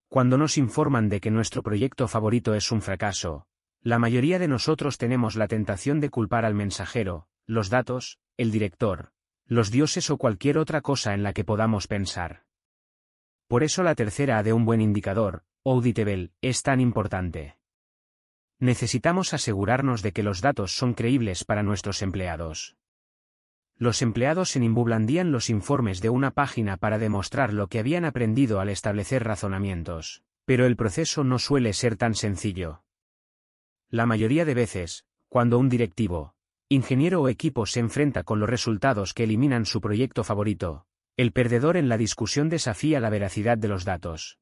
Cuando 0.08 0.40
nos 0.40 0.58
informan 0.58 1.10
de 1.10 1.20
que 1.20 1.30
nuestro 1.30 1.62
proyecto 1.62 2.08
favorito 2.08 2.56
es 2.56 2.72
un 2.72 2.82
fracaso, 2.82 3.46
la 3.82 4.00
mayoría 4.00 4.40
de 4.40 4.48
nosotros 4.48 4.98
tenemos 4.98 5.36
la 5.36 5.48
tentación 5.48 6.00
de 6.00 6.10
culpar 6.10 6.46
al 6.46 6.56
mensajero, 6.56 7.28
los 7.46 7.70
datos, 7.70 8.18
el 8.36 8.50
director, 8.50 9.12
los 9.46 9.70
dioses 9.70 10.10
o 10.10 10.18
cualquier 10.18 10.58
otra 10.58 10.82
cosa 10.82 11.14
en 11.14 11.22
la 11.22 11.34
que 11.34 11.44
podamos 11.44 11.86
pensar. 11.86 12.46
Por 13.48 13.64
eso 13.64 13.84
la 13.84 13.96
tercera 13.96 14.42
de 14.44 14.54
un 14.54 14.66
buen 14.66 14.82
indicador, 14.82 15.44
Auditable, 15.66 16.32
es 16.42 16.62
tan 16.62 16.82
importante. 16.82 17.58
Necesitamos 18.60 19.34
asegurarnos 19.34 20.02
de 20.02 20.12
que 20.12 20.22
los 20.22 20.42
datos 20.42 20.76
son 20.76 20.94
creíbles 20.94 21.46
para 21.46 21.64
nuestros 21.64 22.02
empleados. 22.02 22.76
Los 23.78 24.02
empleados 24.02 24.58
en 24.58 24.64
Imbu 24.64 24.84
blandían 24.84 25.32
los 25.32 25.50
informes 25.50 26.02
de 26.02 26.10
una 26.10 26.32
página 26.32 26.76
para 26.76 27.00
demostrar 27.00 27.54
lo 27.54 27.68
que 27.68 27.80
habían 27.80 28.04
aprendido 28.04 28.60
al 28.60 28.68
establecer 28.68 29.24
razonamientos, 29.24 30.24
pero 30.44 30.66
el 30.66 30.76
proceso 30.76 31.24
no 31.24 31.40
suele 31.40 31.72
ser 31.72 31.96
tan 31.96 32.14
sencillo. 32.14 32.84
La 33.90 34.06
mayoría 34.06 34.44
de 34.44 34.54
veces, 34.54 35.06
cuando 35.30 35.60
un 35.60 35.70
directivo, 35.70 36.36
ingeniero 36.68 37.22
o 37.22 37.30
equipo 37.30 37.66
se 37.66 37.80
enfrenta 37.80 38.24
con 38.24 38.42
los 38.42 38.50
resultados 38.50 39.14
que 39.14 39.24
eliminan 39.24 39.66
su 39.66 39.80
proyecto 39.80 40.26
favorito, 40.26 40.88
el 41.16 41.32
perdedor 41.32 41.78
en 41.78 41.90
la 41.90 41.98
discusión 41.98 42.50
desafía 42.50 43.00
la 43.00 43.12
veracidad 43.12 43.58
de 43.58 43.68
los 43.68 43.86
datos. 43.86 44.40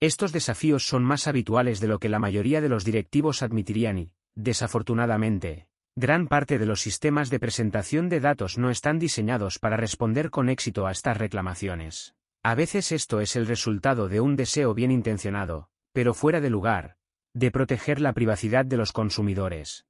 Estos 0.00 0.32
desafíos 0.32 0.86
son 0.86 1.04
más 1.04 1.26
habituales 1.26 1.80
de 1.80 1.88
lo 1.88 1.98
que 1.98 2.08
la 2.08 2.18
mayoría 2.18 2.60
de 2.60 2.68
los 2.68 2.84
directivos 2.84 3.42
admitirían 3.42 3.98
y, 3.98 4.12
desafortunadamente, 4.34 5.68
gran 5.94 6.28
parte 6.28 6.58
de 6.58 6.66
los 6.66 6.80
sistemas 6.80 7.28
de 7.28 7.40
presentación 7.40 8.08
de 8.08 8.20
datos 8.20 8.56
no 8.58 8.70
están 8.70 8.98
diseñados 8.98 9.58
para 9.58 9.76
responder 9.76 10.30
con 10.30 10.48
éxito 10.48 10.86
a 10.86 10.92
estas 10.92 11.16
reclamaciones. 11.18 12.14
A 12.42 12.54
veces 12.54 12.92
esto 12.92 13.20
es 13.20 13.36
el 13.36 13.46
resultado 13.46 14.08
de 14.08 14.20
un 14.20 14.36
deseo 14.36 14.72
bien 14.72 14.90
intencionado, 14.90 15.68
pero 15.92 16.14
fuera 16.14 16.40
de 16.40 16.50
lugar, 16.50 16.96
de 17.34 17.50
proteger 17.50 18.00
la 18.00 18.12
privacidad 18.12 18.64
de 18.64 18.76
los 18.76 18.92
consumidores. 18.92 19.86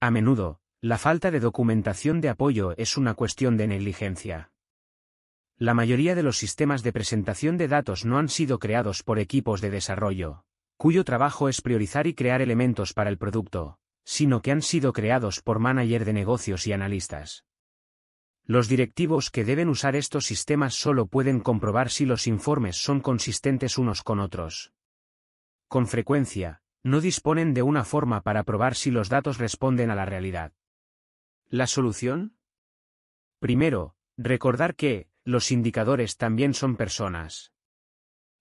A 0.00 0.10
menudo, 0.10 0.60
la 0.80 0.98
falta 0.98 1.30
de 1.30 1.40
documentación 1.40 2.20
de 2.20 2.30
apoyo 2.30 2.74
es 2.76 2.96
una 2.96 3.14
cuestión 3.14 3.56
de 3.56 3.66
negligencia. 3.66 4.50
La 5.60 5.74
mayoría 5.74 6.14
de 6.14 6.22
los 6.22 6.38
sistemas 6.38 6.82
de 6.82 6.90
presentación 6.90 7.58
de 7.58 7.68
datos 7.68 8.06
no 8.06 8.16
han 8.16 8.30
sido 8.30 8.58
creados 8.58 9.02
por 9.02 9.18
equipos 9.18 9.60
de 9.60 9.68
desarrollo, 9.68 10.42
cuyo 10.78 11.04
trabajo 11.04 11.50
es 11.50 11.60
priorizar 11.60 12.06
y 12.06 12.14
crear 12.14 12.40
elementos 12.40 12.94
para 12.94 13.10
el 13.10 13.18
producto, 13.18 13.76
sino 14.02 14.40
que 14.40 14.52
han 14.52 14.62
sido 14.62 14.94
creados 14.94 15.42
por 15.42 15.58
manager 15.58 16.06
de 16.06 16.14
negocios 16.14 16.66
y 16.66 16.72
analistas. 16.72 17.44
Los 18.46 18.68
directivos 18.68 19.30
que 19.30 19.44
deben 19.44 19.68
usar 19.68 19.96
estos 19.96 20.24
sistemas 20.24 20.72
solo 20.72 21.08
pueden 21.08 21.40
comprobar 21.40 21.90
si 21.90 22.06
los 22.06 22.26
informes 22.26 22.76
son 22.76 23.02
consistentes 23.02 23.76
unos 23.76 24.02
con 24.02 24.18
otros. 24.18 24.72
Con 25.68 25.86
frecuencia, 25.86 26.62
no 26.82 27.02
disponen 27.02 27.52
de 27.52 27.60
una 27.60 27.84
forma 27.84 28.22
para 28.22 28.44
probar 28.44 28.76
si 28.76 28.90
los 28.90 29.10
datos 29.10 29.36
responden 29.36 29.90
a 29.90 29.94
la 29.94 30.06
realidad. 30.06 30.54
¿La 31.50 31.66
solución? 31.66 32.34
Primero, 33.40 33.94
recordar 34.16 34.74
que, 34.74 35.09
los 35.24 35.50
indicadores 35.50 36.16
también 36.16 36.54
son 36.54 36.76
personas. 36.76 37.52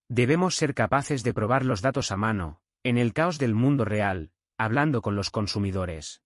Debemos 0.07 0.55
ser 0.55 0.73
capaces 0.73 1.23
de 1.23 1.33
probar 1.33 1.65
los 1.65 1.81
datos 1.81 2.11
a 2.11 2.17
mano, 2.17 2.61
en 2.83 2.97
el 2.97 3.13
caos 3.13 3.37
del 3.37 3.53
mundo 3.53 3.85
real, 3.85 4.31
hablando 4.57 5.01
con 5.01 5.15
los 5.15 5.29
consumidores. 5.29 6.21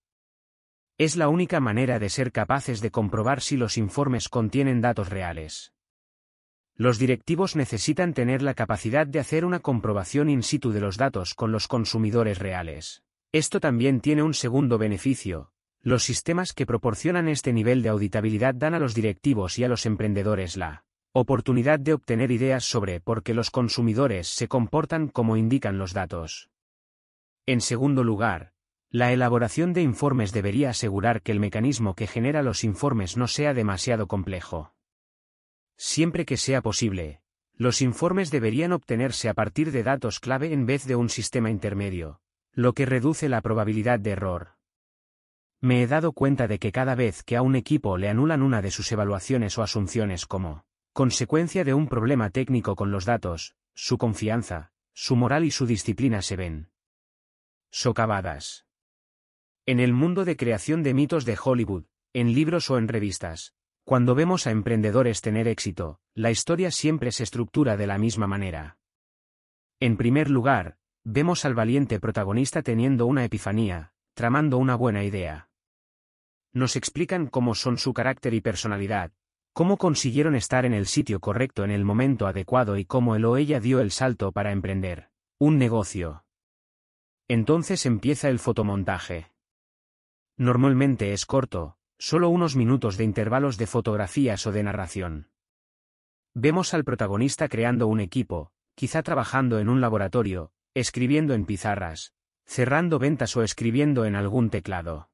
Es 0.96 1.16
la 1.16 1.28
única 1.28 1.60
manera 1.60 1.98
de 1.98 2.08
ser 2.08 2.32
capaces 2.32 2.80
de 2.80 2.90
comprobar 2.90 3.40
si 3.40 3.56
los 3.56 3.76
informes 3.76 4.28
contienen 4.28 4.80
datos 4.80 5.08
reales. 5.08 5.72
Los 6.76 6.98
directivos 6.98 7.54
necesitan 7.54 8.14
tener 8.14 8.42
la 8.42 8.54
capacidad 8.54 9.06
de 9.06 9.20
hacer 9.20 9.44
una 9.44 9.60
comprobación 9.60 10.28
in 10.28 10.42
situ 10.42 10.72
de 10.72 10.80
los 10.80 10.96
datos 10.96 11.34
con 11.34 11.52
los 11.52 11.68
consumidores 11.68 12.38
reales. 12.38 13.02
Esto 13.32 13.60
también 13.60 14.00
tiene 14.00 14.22
un 14.22 14.34
segundo 14.34 14.78
beneficio. 14.78 15.53
Los 15.84 16.02
sistemas 16.02 16.54
que 16.54 16.64
proporcionan 16.64 17.28
este 17.28 17.52
nivel 17.52 17.82
de 17.82 17.90
auditabilidad 17.90 18.54
dan 18.54 18.72
a 18.72 18.78
los 18.78 18.94
directivos 18.94 19.58
y 19.58 19.64
a 19.64 19.68
los 19.68 19.84
emprendedores 19.84 20.56
la 20.56 20.86
oportunidad 21.12 21.78
de 21.78 21.92
obtener 21.92 22.30
ideas 22.30 22.64
sobre 22.64 23.00
por 23.00 23.22
qué 23.22 23.34
los 23.34 23.50
consumidores 23.50 24.26
se 24.26 24.48
comportan 24.48 25.08
como 25.08 25.36
indican 25.36 25.76
los 25.76 25.92
datos. 25.92 26.48
En 27.44 27.60
segundo 27.60 28.02
lugar, 28.02 28.54
la 28.88 29.12
elaboración 29.12 29.74
de 29.74 29.82
informes 29.82 30.32
debería 30.32 30.70
asegurar 30.70 31.20
que 31.20 31.32
el 31.32 31.38
mecanismo 31.38 31.94
que 31.94 32.06
genera 32.06 32.42
los 32.42 32.64
informes 32.64 33.18
no 33.18 33.28
sea 33.28 33.52
demasiado 33.52 34.06
complejo. 34.06 34.72
Siempre 35.76 36.24
que 36.24 36.38
sea 36.38 36.62
posible, 36.62 37.20
los 37.56 37.82
informes 37.82 38.30
deberían 38.30 38.72
obtenerse 38.72 39.28
a 39.28 39.34
partir 39.34 39.70
de 39.70 39.82
datos 39.82 40.18
clave 40.18 40.50
en 40.54 40.64
vez 40.64 40.86
de 40.86 40.96
un 40.96 41.10
sistema 41.10 41.50
intermedio, 41.50 42.22
lo 42.52 42.72
que 42.72 42.86
reduce 42.86 43.28
la 43.28 43.42
probabilidad 43.42 44.00
de 44.00 44.12
error. 44.12 44.54
Me 45.64 45.82
he 45.82 45.86
dado 45.86 46.12
cuenta 46.12 46.46
de 46.46 46.58
que 46.58 46.72
cada 46.72 46.94
vez 46.94 47.22
que 47.22 47.38
a 47.38 47.40
un 47.40 47.56
equipo 47.56 47.96
le 47.96 48.10
anulan 48.10 48.42
una 48.42 48.60
de 48.60 48.70
sus 48.70 48.92
evaluaciones 48.92 49.56
o 49.56 49.62
asunciones 49.62 50.26
como 50.26 50.66
consecuencia 50.92 51.64
de 51.64 51.72
un 51.72 51.88
problema 51.88 52.28
técnico 52.28 52.76
con 52.76 52.90
los 52.90 53.06
datos, 53.06 53.56
su 53.72 53.96
confianza, 53.96 54.72
su 54.92 55.16
moral 55.16 55.42
y 55.42 55.50
su 55.50 55.64
disciplina 55.64 56.20
se 56.20 56.36
ven 56.36 56.68
socavadas. 57.70 58.66
En 59.64 59.80
el 59.80 59.94
mundo 59.94 60.26
de 60.26 60.36
creación 60.36 60.82
de 60.82 60.92
mitos 60.92 61.24
de 61.24 61.38
Hollywood, 61.42 61.84
en 62.12 62.34
libros 62.34 62.68
o 62.68 62.76
en 62.76 62.86
revistas, 62.86 63.54
cuando 63.84 64.14
vemos 64.14 64.46
a 64.46 64.50
emprendedores 64.50 65.22
tener 65.22 65.48
éxito, 65.48 65.98
la 66.14 66.30
historia 66.30 66.70
siempre 66.72 67.10
se 67.10 67.22
estructura 67.22 67.78
de 67.78 67.86
la 67.86 67.96
misma 67.96 68.26
manera. 68.26 68.76
En 69.80 69.96
primer 69.96 70.28
lugar, 70.28 70.76
vemos 71.04 71.46
al 71.46 71.54
valiente 71.54 72.00
protagonista 72.00 72.60
teniendo 72.60 73.06
una 73.06 73.24
epifanía, 73.24 73.94
tramando 74.12 74.58
una 74.58 74.74
buena 74.74 75.04
idea. 75.04 75.48
Nos 76.54 76.76
explican 76.76 77.26
cómo 77.26 77.56
son 77.56 77.78
su 77.78 77.92
carácter 77.92 78.32
y 78.32 78.40
personalidad, 78.40 79.12
cómo 79.52 79.76
consiguieron 79.76 80.36
estar 80.36 80.64
en 80.64 80.72
el 80.72 80.86
sitio 80.86 81.18
correcto 81.18 81.64
en 81.64 81.72
el 81.72 81.84
momento 81.84 82.28
adecuado 82.28 82.76
y 82.76 82.84
cómo 82.84 83.16
él 83.16 83.24
o 83.24 83.36
ella 83.36 83.58
dio 83.58 83.80
el 83.80 83.90
salto 83.90 84.30
para 84.30 84.52
emprender 84.52 85.10
un 85.38 85.58
negocio. 85.58 86.24
Entonces 87.28 87.86
empieza 87.86 88.28
el 88.28 88.38
fotomontaje. 88.38 89.32
Normalmente 90.36 91.12
es 91.12 91.26
corto, 91.26 91.76
solo 91.98 92.28
unos 92.28 92.54
minutos 92.54 92.96
de 92.96 93.04
intervalos 93.04 93.56
de 93.58 93.66
fotografías 93.66 94.46
o 94.46 94.52
de 94.52 94.62
narración. 94.62 95.30
Vemos 96.34 96.72
al 96.72 96.84
protagonista 96.84 97.48
creando 97.48 97.88
un 97.88 98.00
equipo, 98.00 98.52
quizá 98.76 99.02
trabajando 99.02 99.58
en 99.58 99.68
un 99.68 99.80
laboratorio, 99.80 100.52
escribiendo 100.72 101.34
en 101.34 101.46
pizarras, 101.46 102.14
cerrando 102.44 102.98
ventas 102.98 103.36
o 103.36 103.42
escribiendo 103.42 104.04
en 104.04 104.14
algún 104.16 104.50
teclado. 104.50 105.10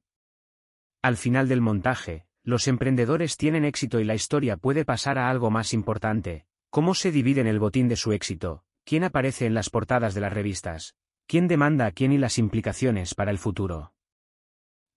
Al 1.01 1.17
final 1.17 1.47
del 1.47 1.61
montaje, 1.61 2.25
los 2.43 2.67
emprendedores 2.67 3.35
tienen 3.35 3.65
éxito 3.65 3.99
y 3.99 4.03
la 4.03 4.13
historia 4.13 4.57
puede 4.57 4.85
pasar 4.85 5.17
a 5.17 5.29
algo 5.29 5.49
más 5.49 5.73
importante, 5.73 6.45
cómo 6.69 6.93
se 6.93 7.11
dividen 7.11 7.47
el 7.47 7.59
botín 7.59 7.87
de 7.87 7.95
su 7.95 8.11
éxito, 8.11 8.63
quién 8.83 9.03
aparece 9.03 9.47
en 9.47 9.55
las 9.55 9.71
portadas 9.71 10.13
de 10.13 10.21
las 10.21 10.31
revistas, 10.31 10.95
quién 11.27 11.47
demanda 11.47 11.87
a 11.87 11.91
quién 11.91 12.11
y 12.11 12.19
las 12.19 12.37
implicaciones 12.37 13.15
para 13.15 13.31
el 13.31 13.39
futuro. 13.39 13.93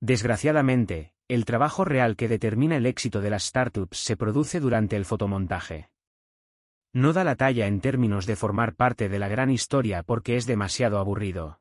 Desgraciadamente, 0.00 1.14
el 1.26 1.46
trabajo 1.46 1.86
real 1.86 2.16
que 2.16 2.28
determina 2.28 2.76
el 2.76 2.84
éxito 2.84 3.22
de 3.22 3.30
las 3.30 3.44
startups 3.44 3.96
se 3.96 4.16
produce 4.16 4.60
durante 4.60 4.96
el 4.96 5.06
fotomontaje. 5.06 5.88
No 6.92 7.14
da 7.14 7.24
la 7.24 7.36
talla 7.36 7.66
en 7.66 7.80
términos 7.80 8.26
de 8.26 8.36
formar 8.36 8.74
parte 8.74 9.08
de 9.08 9.18
la 9.18 9.28
gran 9.28 9.50
historia 9.50 10.02
porque 10.02 10.36
es 10.36 10.46
demasiado 10.46 10.98
aburrido. 10.98 11.60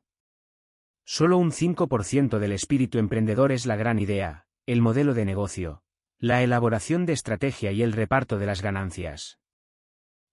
Solo 1.06 1.36
un 1.36 1.52
5% 1.52 2.38
del 2.38 2.52
espíritu 2.52 2.98
emprendedor 2.98 3.52
es 3.52 3.66
la 3.66 3.76
gran 3.76 3.98
idea, 3.98 4.46
el 4.64 4.80
modelo 4.80 5.12
de 5.12 5.26
negocio, 5.26 5.82
la 6.18 6.42
elaboración 6.42 7.04
de 7.04 7.12
estrategia 7.12 7.72
y 7.72 7.82
el 7.82 7.92
reparto 7.92 8.38
de 8.38 8.46
las 8.46 8.62
ganancias. 8.62 9.38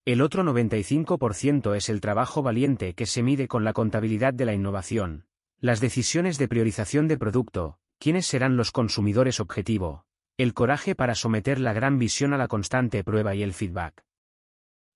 El 0.05 0.21
otro 0.21 0.43
95% 0.43 1.75
es 1.75 1.89
el 1.89 1.99
trabajo 1.99 2.41
valiente 2.41 2.93
que 2.93 3.05
se 3.05 3.21
mide 3.21 3.49
con 3.49 3.65
la 3.65 3.73
contabilidad 3.73 4.33
de 4.33 4.45
la 4.45 4.53
innovación, 4.53 5.25
las 5.59 5.81
decisiones 5.81 6.37
de 6.37 6.47
priorización 6.47 7.09
de 7.09 7.17
producto, 7.17 7.77
quiénes 7.99 8.25
serán 8.25 8.55
los 8.55 8.71
consumidores 8.71 9.41
objetivo, 9.41 10.05
el 10.37 10.53
coraje 10.53 10.95
para 10.95 11.15
someter 11.15 11.59
la 11.59 11.73
gran 11.73 11.99
visión 11.99 12.33
a 12.33 12.37
la 12.37 12.47
constante 12.47 13.03
prueba 13.03 13.35
y 13.35 13.43
el 13.43 13.53
feedback. 13.53 14.05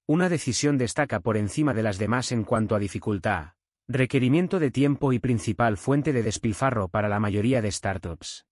Una 0.08 0.30
decisión 0.30 0.78
destaca 0.78 1.20
por 1.20 1.36
encima 1.36 1.74
de 1.74 1.84
las 1.84 1.98
demás 1.98 2.32
en 2.32 2.46
cuanto 2.46 2.76
a 2.76 2.80
dificultad, 2.80 3.55
requerimiento 3.88 4.60
de 4.60 4.72
tiempo 4.72 5.14
y 5.14 5.20
principal 5.20 5.78
fuente 5.78 6.12
de 6.12 6.24
despilfarro 6.24 6.88
para 6.88 7.08
la 7.08 7.20
mayoría 7.20 7.62
de 7.62 7.72
startups. 7.72 8.48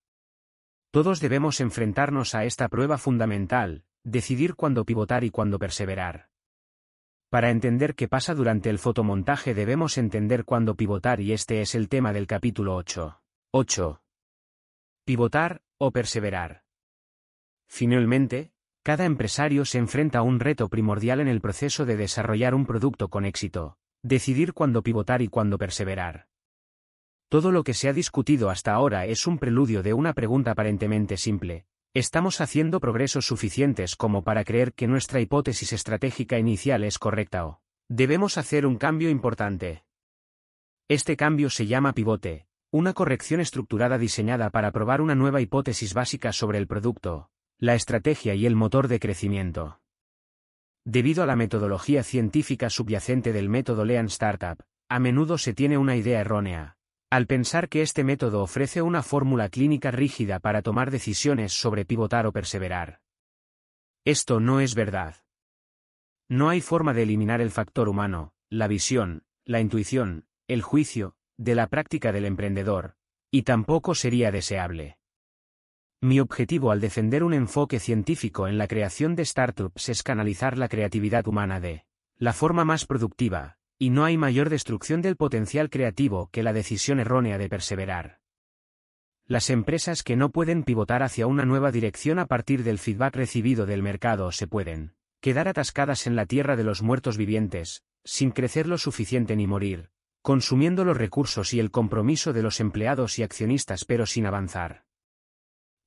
Todos 0.91 1.19
debemos 1.19 1.59
enfrentarnos 1.59 2.35
a 2.35 2.45
esta 2.45 2.69
prueba 2.69 2.99
fundamental, 2.99 3.83
decidir 4.03 4.53
cuándo 4.53 4.85
pivotar 4.85 5.23
y 5.23 5.31
cuándo 5.31 5.57
perseverar. 5.57 6.29
Para 7.29 7.49
entender 7.49 7.95
qué 7.95 8.07
pasa 8.07 8.35
durante 8.35 8.69
el 8.69 8.77
fotomontaje 8.77 9.55
debemos 9.55 9.97
entender 9.97 10.45
cuándo 10.45 10.75
pivotar 10.75 11.19
y 11.19 11.33
este 11.33 11.61
es 11.61 11.73
el 11.73 11.89
tema 11.89 12.13
del 12.13 12.27
capítulo 12.27 12.75
8. 12.75 13.19
8. 13.51 14.03
Pivotar, 15.03 15.63
o 15.79 15.91
perseverar. 15.91 16.63
Finalmente, 17.67 18.51
cada 18.83 19.05
empresario 19.05 19.65
se 19.65 19.79
enfrenta 19.79 20.19
a 20.19 20.21
un 20.21 20.39
reto 20.39 20.69
primordial 20.69 21.21
en 21.21 21.27
el 21.27 21.41
proceso 21.41 21.85
de 21.87 21.97
desarrollar 21.97 22.53
un 22.53 22.67
producto 22.67 23.09
con 23.09 23.25
éxito, 23.25 23.79
decidir 24.03 24.53
cuándo 24.53 24.83
pivotar 24.83 25.21
y 25.21 25.27
cuándo 25.27 25.57
perseverar. 25.57 26.27
Todo 27.29 27.51
lo 27.51 27.63
que 27.63 27.73
se 27.73 27.89
ha 27.89 27.93
discutido 27.93 28.51
hasta 28.51 28.73
ahora 28.73 29.07
es 29.07 29.25
un 29.25 29.39
preludio 29.39 29.81
de 29.81 29.93
una 29.93 30.13
pregunta 30.13 30.51
aparentemente 30.51 31.17
simple, 31.17 31.65
Estamos 31.95 32.41
haciendo 32.41 32.79
progresos 32.79 33.27
suficientes 33.27 33.95
como 33.95 34.23
para 34.23 34.43
creer 34.43 34.73
que 34.73 34.87
nuestra 34.87 35.21
hipótesis 35.21 35.73
estratégica 35.73 36.39
inicial 36.39 36.83
es 36.83 36.97
correcta 36.97 37.45
o 37.45 37.61
debemos 37.87 38.39
hacer 38.39 38.65
un 38.65 38.77
cambio 38.77 39.11
importante. 39.11 39.83
Este 40.87 41.15
cambio 41.15 41.51
se 41.51 41.67
llama 41.67 41.93
pivote, 41.93 42.47
una 42.71 42.93
corrección 42.93 43.41
estructurada 43.41 43.99
diseñada 43.99 44.49
para 44.49 44.71
probar 44.71 45.01
una 45.01 45.13
nueva 45.13 45.39
hipótesis 45.39 45.93
básica 45.93 46.33
sobre 46.33 46.57
el 46.57 46.65
producto, 46.65 47.29
la 47.59 47.75
estrategia 47.75 48.33
y 48.33 48.47
el 48.47 48.55
motor 48.55 48.87
de 48.87 48.99
crecimiento. 48.99 49.82
Debido 50.85 51.23
a 51.23 51.25
la 51.25 51.37
metodología 51.37 52.03
científica 52.03 52.69
subyacente 52.69 53.31
del 53.31 53.47
método 53.47 53.85
Lean 53.85 54.07
Startup, 54.07 54.61
a 54.89 54.99
menudo 54.99 55.37
se 55.37 55.53
tiene 55.53 55.77
una 55.77 55.95
idea 55.95 56.19
errónea, 56.19 56.75
al 57.09 57.25
pensar 57.25 57.69
que 57.69 57.81
este 57.81 58.03
método 58.03 58.41
ofrece 58.41 58.81
una 58.81 59.01
fórmula 59.01 59.47
clínica 59.47 59.91
rígida 59.91 60.39
para 60.39 60.61
tomar 60.61 60.91
decisiones 60.91 61.53
sobre 61.53 61.85
pivotar 61.85 62.25
o 62.25 62.33
perseverar. 62.33 62.99
Esto 64.03 64.41
no 64.41 64.59
es 64.59 64.75
verdad. 64.75 65.15
No 66.27 66.49
hay 66.49 66.59
forma 66.59 66.93
de 66.93 67.03
eliminar 67.03 67.39
el 67.39 67.51
factor 67.51 67.87
humano, 67.87 68.33
la 68.49 68.67
visión, 68.67 69.23
la 69.45 69.61
intuición, 69.61 70.25
el 70.47 70.61
juicio, 70.61 71.15
de 71.37 71.55
la 71.55 71.67
práctica 71.67 72.11
del 72.11 72.25
emprendedor, 72.25 72.95
y 73.31 73.43
tampoco 73.43 73.95
sería 73.95 74.31
deseable. 74.31 74.97
Mi 76.03 76.19
objetivo 76.19 76.71
al 76.71 76.81
defender 76.81 77.23
un 77.23 77.33
enfoque 77.33 77.79
científico 77.79 78.49
en 78.49 78.57
la 78.57 78.67
creación 78.67 79.15
de 79.15 79.23
startups 79.23 79.87
es 79.87 80.03
canalizar 80.03 80.57
la 80.57 80.67
creatividad 80.67 81.25
humana 81.29 81.61
de 81.61 81.85
la 82.17 82.33
forma 82.33 82.65
más 82.65 82.85
productiva, 82.85 83.55
y 83.79 83.89
no 83.89 84.03
hay 84.03 84.17
mayor 84.17 84.49
destrucción 84.49 85.01
del 85.01 85.15
potencial 85.15 85.69
creativo 85.69 86.27
que 86.33 86.43
la 86.43 86.51
decisión 86.51 86.99
errónea 86.99 87.37
de 87.37 87.47
perseverar. 87.47 88.19
Las 89.27 89.49
empresas 89.49 90.03
que 90.03 90.17
no 90.17 90.29
pueden 90.29 90.63
pivotar 90.63 91.03
hacia 91.03 91.25
una 91.25 91.45
nueva 91.45 91.71
dirección 91.71 92.19
a 92.19 92.25
partir 92.25 92.65
del 92.65 92.79
feedback 92.79 93.15
recibido 93.15 93.65
del 93.65 93.81
mercado 93.81 94.33
se 94.33 94.45
pueden 94.45 94.95
quedar 95.21 95.47
atascadas 95.47 96.05
en 96.05 96.17
la 96.17 96.25
tierra 96.25 96.57
de 96.57 96.65
los 96.65 96.81
muertos 96.81 97.15
vivientes, 97.15 97.81
sin 98.03 98.31
crecer 98.31 98.67
lo 98.67 98.77
suficiente 98.77 99.37
ni 99.37 99.47
morir, 99.47 99.89
consumiendo 100.21 100.83
los 100.83 100.97
recursos 100.97 101.53
y 101.53 101.61
el 101.61 101.71
compromiso 101.71 102.33
de 102.33 102.43
los 102.43 102.59
empleados 102.59 103.19
y 103.19 103.23
accionistas 103.23 103.85
pero 103.85 104.05
sin 104.05 104.25
avanzar. 104.25 104.83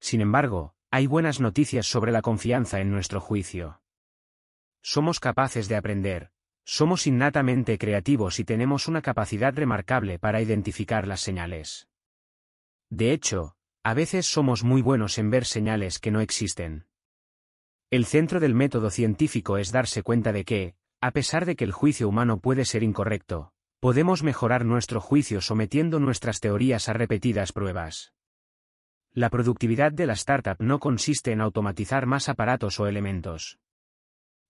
Sin 0.00 0.20
embargo, 0.20 0.74
hay 0.90 1.06
buenas 1.06 1.40
noticias 1.40 1.86
sobre 1.86 2.12
la 2.12 2.22
confianza 2.22 2.80
en 2.80 2.90
nuestro 2.90 3.20
juicio. 3.20 3.80
Somos 4.82 5.20
capaces 5.20 5.68
de 5.68 5.76
aprender, 5.76 6.30
somos 6.64 7.06
innatamente 7.06 7.78
creativos 7.78 8.38
y 8.38 8.44
tenemos 8.44 8.88
una 8.88 9.02
capacidad 9.02 9.54
remarcable 9.54 10.18
para 10.18 10.40
identificar 10.40 11.06
las 11.06 11.20
señales. 11.20 11.88
De 12.88 13.12
hecho, 13.12 13.56
a 13.82 13.94
veces 13.94 14.26
somos 14.26 14.64
muy 14.64 14.82
buenos 14.82 15.18
en 15.18 15.30
ver 15.30 15.44
señales 15.44 15.98
que 15.98 16.10
no 16.10 16.20
existen. 16.20 16.86
El 17.90 18.04
centro 18.04 18.40
del 18.40 18.54
método 18.54 18.90
científico 18.90 19.58
es 19.58 19.72
darse 19.72 20.02
cuenta 20.02 20.32
de 20.32 20.44
que, 20.44 20.74
a 21.00 21.10
pesar 21.10 21.46
de 21.46 21.56
que 21.56 21.64
el 21.64 21.72
juicio 21.72 22.08
humano 22.08 22.40
puede 22.40 22.64
ser 22.64 22.82
incorrecto, 22.82 23.52
Podemos 23.86 24.22
mejorar 24.22 24.64
nuestro 24.64 25.00
juicio 25.00 25.40
sometiendo 25.40 26.00
nuestras 26.00 26.40
teorías 26.40 26.88
a 26.88 26.94
repetidas 26.94 27.52
pruebas. 27.52 28.14
La 29.16 29.30
productividad 29.30 29.92
de 29.92 30.04
la 30.04 30.12
startup 30.12 30.56
no 30.58 30.78
consiste 30.78 31.32
en 31.32 31.40
automatizar 31.40 32.04
más 32.04 32.28
aparatos 32.28 32.78
o 32.80 32.86
elementos. 32.86 33.58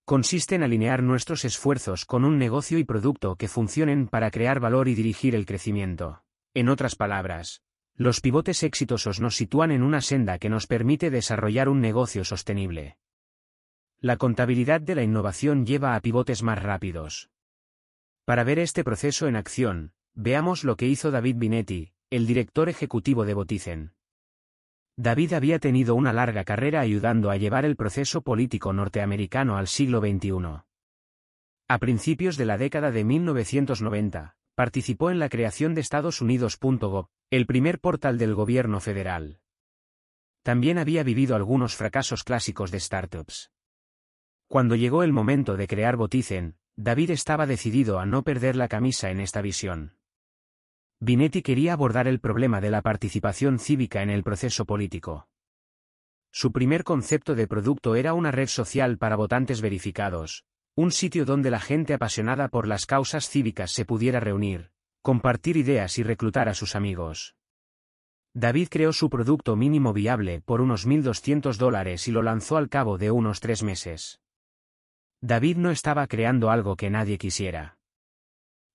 Consiste 0.05 0.57
en 0.57 0.65
alinear 0.65 1.05
nuestros 1.05 1.45
esfuerzos 1.45 2.05
con 2.05 2.25
un 2.25 2.37
negocio 2.37 2.77
y 2.77 2.83
producto 2.83 3.37
que 3.37 3.47
funcionen 3.47 4.09
para 4.09 4.33
crear 4.33 4.59
valor 4.59 4.89
y 4.89 4.97
dirigir 4.97 5.37
el 5.37 5.47
crecimiento. 5.47 6.25
En 6.53 6.69
otras 6.69 6.97
palabras, 6.97 7.63
los 7.95 8.21
pivotes 8.21 8.65
exitosos 8.65 9.21
nos 9.21 9.37
sitúan 9.37 9.71
en 9.71 9.85
una 9.85 10.01
senda 10.01 10.37
que 10.41 10.49
nos 10.49 10.67
permite 10.67 11.11
desarrollar 11.11 11.69
un 11.69 11.81
negocio 11.81 12.25
sostenible. 12.25 12.99
La 14.01 14.17
contabilidad 14.17 14.81
de 14.81 14.97
la 14.97 15.05
innovación 15.05 15.65
lleva 15.65 15.95
a 15.95 16.01
pivotes 16.01 16.43
más 16.43 16.61
rápidos. 16.61 17.31
Para 18.25 18.43
ver 18.43 18.59
este 18.59 18.83
proceso 18.83 19.29
en 19.29 19.37
acción, 19.37 19.93
veamos 20.15 20.65
lo 20.65 20.77
que 20.77 20.89
hizo 20.89 21.13
David 21.13 21.37
Binetti, 21.37 21.93
el 22.11 22.27
director 22.27 22.69
ejecutivo 22.69 23.25
de 23.25 23.35
Botizen. 23.35 23.96
David 24.99 25.35
había 25.35 25.59
tenido 25.59 25.95
una 25.95 26.13
larga 26.13 26.45
carrera 26.45 26.81
ayudando 26.81 27.31
a 27.31 27.37
llevar 27.37 27.67
el 27.67 27.77
proceso 27.77 28.23
político 28.23 28.73
norteamericano 28.73 29.59
al 29.59 29.67
siglo 29.67 30.01
XXI. 30.01 30.63
A 31.69 31.79
principios 31.79 32.37
de 32.37 32.47
la 32.47 32.57
década 32.57 32.91
de 32.91 33.05
1990, 33.05 34.37
participó 34.55 35.11
en 35.11 35.19
la 35.19 35.29
creación 35.29 35.75
de 35.75 35.83
Estados 35.83 36.23
Unidos.gov, 36.23 37.09
el 37.31 37.47
primer 37.47 37.79
portal 37.79 38.17
del 38.17 38.35
gobierno 38.35 38.81
federal. 38.81 39.41
También 40.43 40.79
había 40.79 41.03
vivido 41.03 41.37
algunos 41.37 41.75
fracasos 41.75 42.25
clásicos 42.25 42.71
de 42.71 42.81
startups. 42.81 43.51
Cuando 44.49 44.77
llegó 44.77 45.03
el 45.03 45.13
momento 45.13 45.57
de 45.57 45.67
crear 45.67 45.97
Botizen, 45.97 46.57
David 46.77 47.11
estaba 47.11 47.47
decidido 47.47 47.99
a 47.99 48.07
no 48.07 48.23
perder 48.23 48.57
la 48.57 48.69
camisa 48.69 49.11
en 49.11 49.21
esta 49.21 49.43
visión. 49.43 49.97
Binetti 51.07 51.41
quería 51.41 51.73
abordar 51.73 52.09
el 52.09 52.19
problema 52.19 52.61
de 52.61 52.69
la 52.69 52.83
participación 52.83 53.61
cívica 53.61 54.03
en 54.03 54.11
el 54.11 54.25
proceso 54.25 54.65
político. 54.65 55.29
Su 56.33 56.51
primer 56.51 56.83
concepto 56.83 57.37
de 57.37 57.47
producto 57.47 57.95
era 57.95 58.13
una 58.13 58.33
red 58.33 58.49
social 58.49 58.99
para 58.99 59.15
votantes 59.15 59.61
verificados, 59.61 60.45
un 60.75 60.91
sitio 60.91 61.25
donde 61.25 61.53
la 61.53 61.61
gente 61.61 61.95
apasionada 61.95 62.49
por 62.49 62.67
las 62.67 62.87
causas 62.87 63.29
cívicas 63.29 63.71
se 63.71 63.85
pudiera 63.85 64.19
reunir, 64.19 64.73
compartir 65.01 65.57
ideas 65.57 65.97
y 65.99 66.03
reclutar 66.03 66.49
a 66.49 66.55
sus 66.55 66.75
amigos. 66.75 67.37
David 68.35 68.67
creó 68.69 68.93
su 68.93 69.09
producto 69.09 69.55
mínimo 69.55 69.93
viable 69.93 70.41
por 70.41 70.61
unos 70.61 70.89
1.200 70.89 71.57
dólares 71.57 72.09
y 72.09 72.11
lo 72.11 72.23
lanzó 72.23 72.57
al 72.57 72.69
cabo 72.69 72.99
de 72.99 73.13
unos 73.13 73.39
tres 73.39 73.63
meses. 73.63 74.21
David 75.21 75.57
no 75.57 75.71
estaba 75.71 76.09
creando 76.09 76.51
algo 76.51 76.75
que 76.75 76.91
nadie 76.91 77.17
quisiera. 77.17 77.79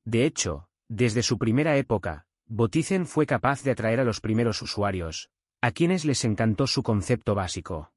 De 0.06 0.26
hecho, 0.26 0.71
desde 0.94 1.24
su 1.24 1.38
primera 1.38 1.78
época, 1.78 2.26
Botizen 2.48 3.06
fue 3.06 3.26
capaz 3.26 3.64
de 3.64 3.72
atraer 3.72 4.02
a 4.02 4.04
los 4.04 4.20
primeros 4.20 4.62
usuarios, 4.62 5.30
a 5.62 5.72
quienes 5.72 6.04
les 6.04 6.26
encantó 6.26 6.68
su 6.68 6.84
concepto 6.84 7.34
básico. 7.34 7.94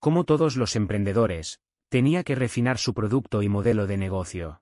Como 0.00 0.24
todos 0.24 0.56
los 0.56 0.74
emprendedores, 0.74 1.60
tenía 1.88 2.24
que 2.24 2.34
refinar 2.34 2.78
su 2.78 2.94
producto 2.94 3.42
y 3.42 3.48
modelo 3.48 3.86
de 3.86 3.96
negocio. 3.96 4.60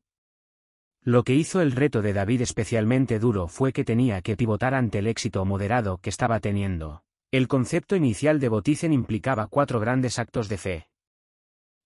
Lo 1.00 1.24
que 1.24 1.34
hizo 1.34 1.62
el 1.62 1.72
reto 1.72 2.02
de 2.02 2.12
David 2.12 2.42
especialmente 2.42 3.18
duro 3.18 3.48
fue 3.48 3.72
que 3.72 3.82
tenía 3.82 4.20
que 4.20 4.36
pivotar 4.36 4.74
ante 4.74 4.98
el 4.98 5.06
éxito 5.06 5.42
moderado 5.46 5.96
que 6.02 6.10
estaba 6.10 6.38
teniendo. 6.38 7.02
El 7.30 7.48
concepto 7.48 7.96
inicial 7.96 8.40
de 8.40 8.50
Botizen 8.50 8.92
implicaba 8.92 9.46
cuatro 9.46 9.80
grandes 9.80 10.18
actos 10.18 10.50
de 10.50 10.58
fe. 10.58 10.88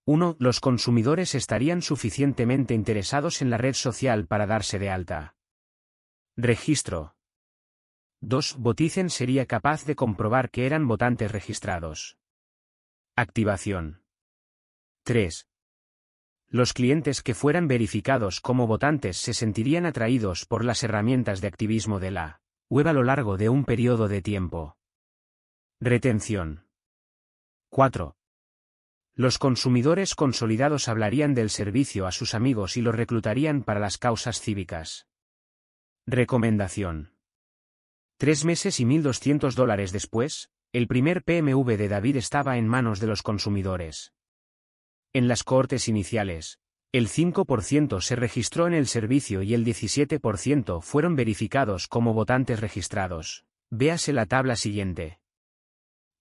1. 0.07 0.39
Los 0.41 0.59
consumidores 0.59 1.37
estarían 1.37 1.83
suficientemente 1.83 2.75
interesados 2.75 3.43
en 3.43 3.51
la 3.51 3.59
red 3.59 3.75
social 3.75 4.27
para 4.27 4.47
darse 4.47 4.81
de 4.81 4.91
alta. 4.91 5.36
Registro. 6.39 7.17
2. 8.21 8.57
Botizen 8.59 9.09
sería 9.09 9.47
capaz 9.47 9.87
de 9.87 9.97
comprobar 9.97 10.51
que 10.51 10.67
eran 10.67 10.87
votantes 10.87 11.33
registrados. 11.33 12.19
Activación. 13.17 14.03
3. 15.05 15.49
Los 16.49 16.75
clientes 16.75 17.23
que 17.23 17.33
fueran 17.33 17.69
verificados 17.69 18.43
como 18.43 18.67
votantes 18.67 19.17
se 19.17 19.33
sentirían 19.33 19.87
atraídos 19.87 20.45
por 20.45 20.63
las 20.63 20.83
herramientas 20.83 21.41
de 21.41 21.49
activismo 21.49 22.01
de 22.01 22.11
la 22.11 22.43
web 22.69 22.87
a 22.89 22.93
lo 22.93 23.03
largo 23.03 23.39
de 23.39 23.49
un 23.49 23.65
periodo 23.65 24.07
de 24.07 24.21
tiempo. 24.21 24.77
Retención. 25.81 26.67
4. 27.71 28.15
Los 29.15 29.39
consumidores 29.39 30.15
consolidados 30.15 30.89
hablarían 30.89 31.33
del 31.33 31.49
servicio 31.49 32.07
a 32.07 32.13
sus 32.13 32.35
amigos 32.35 32.77
y 32.77 32.83
los 32.83 32.95
reclutarían 32.95 33.63
para 33.63 33.81
las 33.81 33.97
causas 33.97 34.39
cívicas. 34.39 35.07
Recomendación. 36.09 37.11
Tres 38.17 38.45
meses 38.45 38.79
y 38.79 38.85
1.200 38.85 39.55
dólares 39.55 39.91
después, 39.91 40.53
el 40.73 40.87
primer 40.87 41.25
PMV 41.25 41.77
de 41.77 41.89
David 41.89 42.15
estaba 42.15 42.59
en 42.59 42.69
manos 42.69 43.01
de 43.01 43.09
los 43.09 43.23
consumidores. 43.23 44.13
En 45.13 45.27
las 45.27 45.43
cohortes 45.43 45.89
iniciales, 45.89 46.61
el 46.93 47.09
5% 47.09 48.01
se 48.01 48.15
registró 48.15 48.69
en 48.69 48.75
el 48.75 48.87
servicio 48.87 49.43
y 49.43 49.53
el 49.53 49.65
17% 49.65 50.81
fueron 50.81 51.17
verificados 51.17 51.89
como 51.89 52.15
votantes 52.15 52.61
registrados. 52.61 53.45
Véase 53.71 54.13
la 54.13 54.27
tabla 54.27 54.55
siguiente. 54.55 55.19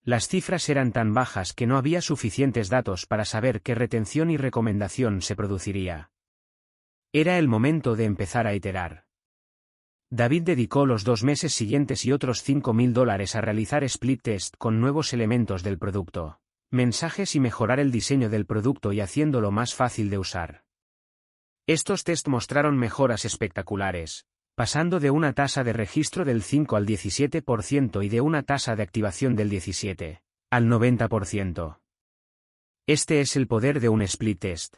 Las 0.02 0.28
cifras 0.28 0.68
eran 0.68 0.94
tan 0.94 1.14
bajas 1.14 1.54
que 1.54 1.68
no 1.68 1.78
había 1.78 2.02
suficientes 2.02 2.70
datos 2.70 3.06
para 3.06 3.24
saber 3.24 3.62
qué 3.62 3.76
retención 3.76 4.32
y 4.32 4.38
recomendación 4.38 5.22
se 5.22 5.36
produciría. 5.36 6.10
Era 7.14 7.38
el 7.38 7.48
momento 7.48 7.96
de 7.96 8.06
empezar 8.06 8.48
a 8.48 8.56
iterar. 8.56 9.05
David 10.12 10.44
dedicó 10.44 10.86
los 10.86 11.04
dos 11.04 11.24
meses 11.24 11.54
siguientes 11.54 12.06
y 12.06 12.12
otros 12.12 12.48
5.000 12.48 12.94
dólares 12.94 13.36
a 13.36 13.42
realizar 13.42 13.84
split 13.84 14.22
test 14.22 14.56
con 14.58 14.80
nuevos 14.80 15.14
elementos 15.14 15.64
del 15.64 15.80
producto, 15.80 16.40
mensajes 16.72 17.36
y 17.36 17.40
mejorar 17.40 17.80
el 17.80 17.92
diseño 17.92 18.30
del 18.30 18.46
producto 18.46 18.94
y 18.94 19.02
haciéndolo 19.02 19.52
más 19.52 19.74
fácil 19.74 20.10
de 20.10 20.20
usar. 20.20 20.64
Estos 21.68 22.04
test 22.04 22.28
mostraron 22.28 22.78
mejoras 22.78 23.26
espectaculares, 23.26 24.28
pasando 24.56 25.00
de 25.00 25.10
una 25.10 25.34
tasa 25.34 25.64
de 25.64 25.74
registro 25.74 26.24
del 26.24 26.44
5 26.44 26.76
al 26.76 26.86
17% 26.86 28.06
y 28.06 28.10
de 28.10 28.22
una 28.22 28.44
tasa 28.44 28.76
de 28.76 28.84
activación 28.84 29.36
del 29.36 29.50
17 29.50 30.22
al 30.52 30.68
90%. 30.68 31.80
Este 32.88 33.20
es 33.20 33.36
el 33.36 33.48
poder 33.48 33.80
de 33.80 33.90
un 33.90 34.04
split 34.04 34.40
test. 34.40 34.78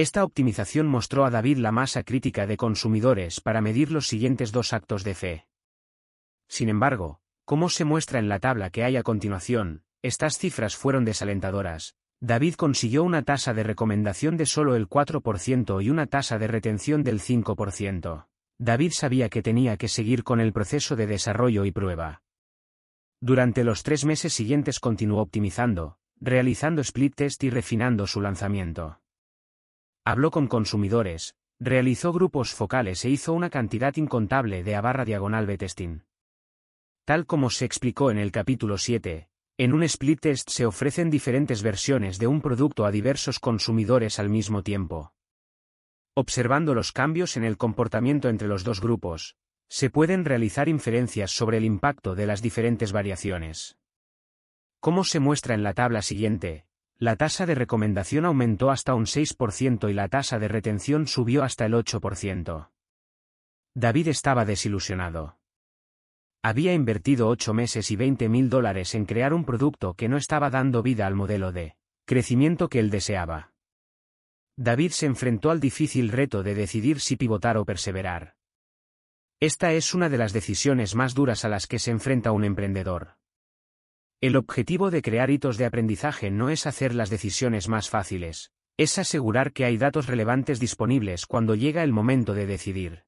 Esta 0.00 0.24
optimización 0.24 0.86
mostró 0.86 1.26
a 1.26 1.30
David 1.30 1.58
la 1.58 1.72
masa 1.72 2.04
crítica 2.04 2.46
de 2.46 2.56
consumidores 2.56 3.42
para 3.42 3.60
medir 3.60 3.92
los 3.92 4.06
siguientes 4.06 4.50
dos 4.50 4.72
actos 4.72 5.04
de 5.04 5.14
fe. 5.14 5.46
Sin 6.48 6.70
embargo, 6.70 7.20
como 7.44 7.68
se 7.68 7.84
muestra 7.84 8.18
en 8.18 8.30
la 8.30 8.38
tabla 8.38 8.70
que 8.70 8.82
hay 8.82 8.96
a 8.96 9.02
continuación, 9.02 9.82
estas 10.00 10.38
cifras 10.38 10.74
fueron 10.74 11.04
desalentadoras. 11.04 11.96
David 12.18 12.54
consiguió 12.54 13.04
una 13.04 13.24
tasa 13.24 13.52
de 13.52 13.62
recomendación 13.62 14.38
de 14.38 14.46
solo 14.46 14.74
el 14.74 14.88
4% 14.88 15.84
y 15.84 15.90
una 15.90 16.06
tasa 16.06 16.38
de 16.38 16.46
retención 16.46 17.02
del 17.02 17.20
5%. 17.20 18.26
David 18.58 18.92
sabía 18.92 19.28
que 19.28 19.42
tenía 19.42 19.76
que 19.76 19.88
seguir 19.88 20.24
con 20.24 20.40
el 20.40 20.54
proceso 20.54 20.96
de 20.96 21.08
desarrollo 21.08 21.66
y 21.66 21.72
prueba. 21.72 22.22
Durante 23.20 23.64
los 23.64 23.82
tres 23.82 24.06
meses 24.06 24.32
siguientes 24.32 24.80
continuó 24.80 25.20
optimizando, 25.20 25.98
realizando 26.18 26.80
split 26.80 27.16
test 27.16 27.44
y 27.44 27.50
refinando 27.50 28.06
su 28.06 28.22
lanzamiento. 28.22 28.96
Habló 30.04 30.30
con 30.30 30.46
consumidores, 30.46 31.34
realizó 31.58 32.12
grupos 32.12 32.54
focales 32.54 33.04
e 33.04 33.10
hizo 33.10 33.34
una 33.34 33.50
cantidad 33.50 33.94
incontable 33.96 34.62
de 34.62 34.74
a 34.74 34.80
barra 34.80 35.04
diagonal 35.04 35.46
B-testing. 35.46 36.04
Tal 37.04 37.26
como 37.26 37.50
se 37.50 37.66
explicó 37.66 38.10
en 38.10 38.16
el 38.18 38.32
capítulo 38.32 38.78
7, 38.78 39.28
en 39.58 39.74
un 39.74 39.82
split 39.82 40.20
test 40.20 40.48
se 40.48 40.64
ofrecen 40.64 41.10
diferentes 41.10 41.62
versiones 41.62 42.18
de 42.18 42.26
un 42.26 42.40
producto 42.40 42.86
a 42.86 42.90
diversos 42.90 43.38
consumidores 43.38 44.18
al 44.18 44.30
mismo 44.30 44.62
tiempo. 44.62 45.12
Observando 46.14 46.74
los 46.74 46.92
cambios 46.92 47.36
en 47.36 47.44
el 47.44 47.58
comportamiento 47.58 48.30
entre 48.30 48.48
los 48.48 48.64
dos 48.64 48.80
grupos, 48.80 49.36
se 49.68 49.90
pueden 49.90 50.24
realizar 50.24 50.70
inferencias 50.70 51.30
sobre 51.30 51.58
el 51.58 51.64
impacto 51.66 52.14
de 52.14 52.26
las 52.26 52.40
diferentes 52.40 52.92
variaciones. 52.92 53.76
Como 54.80 55.04
se 55.04 55.20
muestra 55.20 55.54
en 55.54 55.62
la 55.62 55.74
tabla 55.74 56.00
siguiente, 56.00 56.66
la 57.00 57.16
tasa 57.16 57.46
de 57.46 57.54
recomendación 57.54 58.26
aumentó 58.26 58.70
hasta 58.70 58.94
un 58.94 59.06
6% 59.06 59.90
y 59.90 59.94
la 59.94 60.08
tasa 60.08 60.38
de 60.38 60.48
retención 60.48 61.06
subió 61.06 61.42
hasta 61.42 61.64
el 61.64 61.72
8%. 61.72 62.70
David 63.74 64.08
estaba 64.08 64.44
desilusionado. 64.44 65.38
Había 66.42 66.74
invertido 66.74 67.28
8 67.28 67.54
meses 67.54 67.90
y 67.90 67.96
20 67.96 68.28
mil 68.28 68.50
dólares 68.50 68.94
en 68.94 69.06
crear 69.06 69.32
un 69.32 69.46
producto 69.46 69.94
que 69.94 70.10
no 70.10 70.18
estaba 70.18 70.50
dando 70.50 70.82
vida 70.82 71.06
al 71.06 71.14
modelo 71.14 71.52
de 71.52 71.74
crecimiento 72.04 72.68
que 72.68 72.80
él 72.80 72.90
deseaba. 72.90 73.54
David 74.58 74.90
se 74.90 75.06
enfrentó 75.06 75.50
al 75.50 75.60
difícil 75.60 76.10
reto 76.10 76.42
de 76.42 76.54
decidir 76.54 77.00
si 77.00 77.16
pivotar 77.16 77.56
o 77.56 77.64
perseverar. 77.64 78.34
Esta 79.40 79.72
es 79.72 79.94
una 79.94 80.10
de 80.10 80.18
las 80.18 80.34
decisiones 80.34 80.94
más 80.94 81.14
duras 81.14 81.46
a 81.46 81.48
las 81.48 81.66
que 81.66 81.78
se 81.78 81.92
enfrenta 81.92 82.32
un 82.32 82.44
emprendedor. 82.44 83.16
El 84.22 84.36
objetivo 84.36 84.90
de 84.90 85.00
crear 85.00 85.30
hitos 85.30 85.56
de 85.56 85.64
aprendizaje 85.64 86.30
no 86.30 86.50
es 86.50 86.66
hacer 86.66 86.94
las 86.94 87.08
decisiones 87.08 87.68
más 87.68 87.88
fáciles, 87.88 88.52
Es 88.76 88.98
asegurar 88.98 89.52
que 89.52 89.66
hay 89.66 89.76
datos 89.76 90.06
relevantes 90.06 90.58
disponibles 90.58 91.26
cuando 91.26 91.54
llega 91.54 91.82
el 91.82 91.92
momento 91.92 92.32
de 92.32 92.46
decidir. 92.46 93.04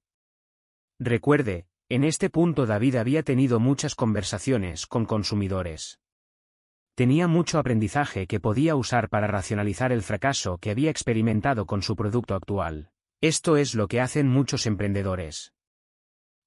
Recuerde, 0.99 1.67
en 1.89 2.05
este 2.05 2.29
punto 2.29 2.67
David 2.67 2.97
había 2.97 3.23
tenido 3.23 3.59
muchas 3.59 3.95
conversaciones 3.95 4.87
con 4.87 5.07
consumidores. 5.07 5.99
Tenía 6.95 7.27
mucho 7.27 7.59
aprendizaje 7.59 8.27
que 8.27 8.41
podía 8.41 8.77
usar 8.77 9.09
para 9.09 9.27
racionalizar 9.27 9.93
el 9.93 10.03
fracaso 10.03 10.59
que 10.59 10.71
había 10.71 10.91
experimentado 10.91 11.65
con 11.65 11.83
su 11.83 11.97
producto 11.97 12.35
actual. 12.35 12.91
Esto 13.23 13.57
es 13.57 13.75
lo 13.75 13.89
que 13.89 14.01
hacen 14.03 14.29
muchos 14.29 14.67
emprendedores. 14.67 15.55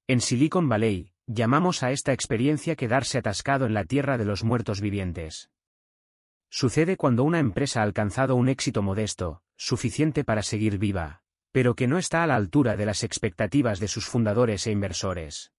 En 0.06 0.20
Silicon 0.20 0.68
Valley, 0.68 1.15
llamamos 1.26 1.82
a 1.82 1.90
esta 1.90 2.12
experiencia 2.12 2.76
quedarse 2.76 3.18
atascado 3.18 3.66
en 3.66 3.74
la 3.74 3.84
tierra 3.84 4.16
de 4.16 4.24
los 4.24 4.44
muertos 4.44 4.80
vivientes. 4.80 5.50
Sucede 6.48 6.96
cuando 6.96 7.24
una 7.24 7.40
empresa 7.40 7.80
ha 7.80 7.82
alcanzado 7.82 8.36
un 8.36 8.48
éxito 8.48 8.82
modesto, 8.82 9.42
suficiente 9.56 10.24
para 10.24 10.42
seguir 10.42 10.78
viva, 10.78 11.22
pero 11.50 11.74
que 11.74 11.88
no 11.88 11.98
está 11.98 12.22
a 12.22 12.26
la 12.26 12.36
altura 12.36 12.76
de 12.76 12.86
las 12.86 13.02
expectativas 13.02 13.80
de 13.80 13.88
sus 13.88 14.06
fundadores 14.06 14.66
e 14.66 14.70
inversores. 14.70 15.52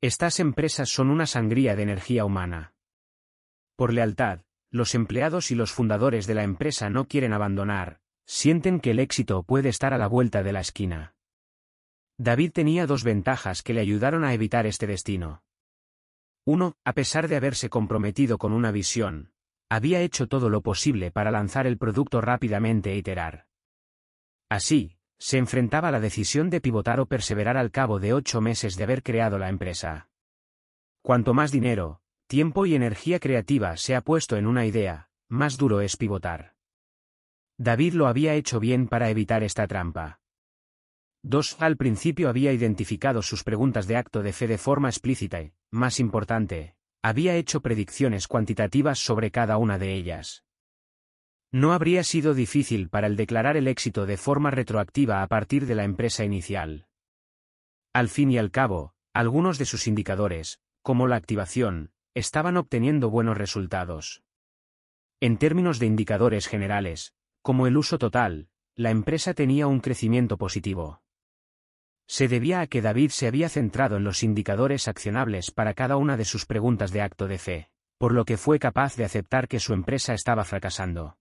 Estas 0.00 0.40
empresas 0.40 0.88
son 0.88 1.08
una 1.08 1.26
sangría 1.26 1.76
de 1.76 1.84
energía 1.84 2.24
humana. 2.24 2.74
Por 3.76 3.92
lealtad, 3.92 4.40
los 4.70 4.94
empleados 4.94 5.50
y 5.50 5.54
los 5.54 5.72
fundadores 5.72 6.26
de 6.26 6.34
la 6.34 6.42
empresa 6.42 6.90
no 6.90 7.06
quieren 7.06 7.32
abandonar, 7.32 8.00
sienten 8.26 8.80
que 8.80 8.90
el 8.90 8.98
éxito 8.98 9.44
puede 9.44 9.68
estar 9.68 9.94
a 9.94 9.98
la 9.98 10.08
vuelta 10.08 10.42
de 10.42 10.52
la 10.52 10.60
esquina. 10.60 11.13
David 12.18 12.52
tenía 12.52 12.86
dos 12.86 13.02
ventajas 13.02 13.62
que 13.62 13.74
le 13.74 13.80
ayudaron 13.80 14.24
a 14.24 14.34
evitar 14.34 14.66
este 14.66 14.86
destino. 14.86 15.42
Uno, 16.44 16.76
a 16.84 16.92
pesar 16.92 17.26
de 17.26 17.36
haberse 17.36 17.68
comprometido 17.68 18.38
con 18.38 18.52
una 18.52 18.70
visión, 18.70 19.32
había 19.68 20.00
hecho 20.00 20.28
todo 20.28 20.50
lo 20.50 20.60
posible 20.60 21.10
para 21.10 21.30
lanzar 21.30 21.66
el 21.66 21.78
producto 21.78 22.20
rápidamente 22.20 22.92
e 22.92 22.96
iterar. 22.96 23.46
Así, 24.48 24.98
se 25.18 25.38
enfrentaba 25.38 25.88
a 25.88 25.90
la 25.90 26.00
decisión 26.00 26.50
de 26.50 26.60
pivotar 26.60 27.00
o 27.00 27.06
perseverar 27.06 27.56
al 27.56 27.70
cabo 27.70 27.98
de 27.98 28.12
ocho 28.12 28.40
meses 28.40 28.76
de 28.76 28.84
haber 28.84 29.02
creado 29.02 29.38
la 29.38 29.48
empresa. 29.48 30.08
Cuanto 31.02 31.34
más 31.34 31.50
dinero, 31.50 32.00
tiempo 32.28 32.66
y 32.66 32.74
energía 32.74 33.18
creativa 33.18 33.76
se 33.76 33.96
ha 33.96 34.02
puesto 34.02 34.36
en 34.36 34.46
una 34.46 34.66
idea, 34.66 35.08
más 35.28 35.56
duro 35.56 35.80
es 35.80 35.96
pivotar. 35.96 36.54
David 37.58 37.94
lo 37.94 38.06
había 38.06 38.34
hecho 38.34 38.60
bien 38.60 38.86
para 38.86 39.10
evitar 39.10 39.42
esta 39.42 39.66
trampa. 39.66 40.20
2. 41.26 41.56
Al 41.60 41.78
principio 41.78 42.28
había 42.28 42.52
identificado 42.52 43.22
sus 43.22 43.44
preguntas 43.44 43.86
de 43.86 43.96
acto 43.96 44.22
de 44.22 44.34
fe 44.34 44.46
de 44.46 44.58
forma 44.58 44.90
explícita 44.90 45.40
y, 45.40 45.54
más 45.70 45.98
importante, 45.98 46.76
había 47.02 47.34
hecho 47.34 47.62
predicciones 47.62 48.28
cuantitativas 48.28 48.98
sobre 48.98 49.30
cada 49.30 49.56
una 49.56 49.78
de 49.78 49.94
ellas. 49.94 50.44
No 51.50 51.72
habría 51.72 52.04
sido 52.04 52.34
difícil 52.34 52.90
para 52.90 53.06
él 53.06 53.16
declarar 53.16 53.56
el 53.56 53.68
éxito 53.68 54.04
de 54.04 54.18
forma 54.18 54.50
retroactiva 54.50 55.22
a 55.22 55.26
partir 55.26 55.64
de 55.64 55.74
la 55.74 55.84
empresa 55.84 56.24
inicial. 56.24 56.88
Al 57.94 58.10
fin 58.10 58.30
y 58.30 58.36
al 58.36 58.50
cabo, 58.50 58.92
algunos 59.14 59.56
de 59.56 59.64
sus 59.64 59.86
indicadores, 59.86 60.60
como 60.82 61.06
la 61.06 61.16
activación, 61.16 61.90
estaban 62.12 62.58
obteniendo 62.58 63.08
buenos 63.08 63.38
resultados. 63.38 64.22
En 65.20 65.38
términos 65.38 65.78
de 65.78 65.86
indicadores 65.86 66.48
generales, 66.48 67.14
como 67.40 67.66
el 67.66 67.78
uso 67.78 67.96
total, 67.96 68.50
la 68.76 68.90
empresa 68.90 69.32
tenía 69.32 69.66
un 69.68 69.80
crecimiento 69.80 70.36
positivo. 70.36 71.03
Se 72.06 72.28
debía 72.28 72.60
a 72.60 72.66
que 72.66 72.82
David 72.82 73.10
se 73.10 73.26
había 73.26 73.48
centrado 73.48 73.96
en 73.96 74.04
los 74.04 74.22
indicadores 74.22 74.88
accionables 74.88 75.50
para 75.50 75.74
cada 75.74 75.96
una 75.96 76.16
de 76.16 76.24
sus 76.24 76.44
preguntas 76.44 76.92
de 76.92 77.00
acto 77.00 77.26
de 77.28 77.38
fe, 77.38 77.70
por 77.98 78.12
lo 78.12 78.24
que 78.24 78.36
fue 78.36 78.58
capaz 78.58 78.96
de 78.96 79.04
aceptar 79.04 79.48
que 79.48 79.60
su 79.60 79.72
empresa 79.72 80.12
estaba 80.12 80.44
fracasando. 80.44 81.16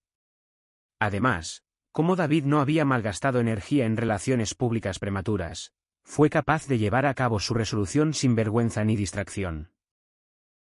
Además, 1.00 1.64
como 1.92 2.16
David 2.16 2.46
no 2.46 2.60
había 2.60 2.86
malgastado 2.86 3.40
energía 3.40 3.86
en 3.86 3.98
relaciones 3.98 4.56
públicas 4.56 5.00
prematuras, 5.00 5.74
fue 6.04 6.30
capaz 6.30 6.68
de 6.68 6.78
llevar 6.78 7.06
a 7.06 7.14
cabo 7.14 7.40
su 7.40 7.54
resolución 7.54 8.14
sin 8.14 8.36
vergüenza 8.36 8.84
ni 8.84 8.96
distracción. 8.96 9.72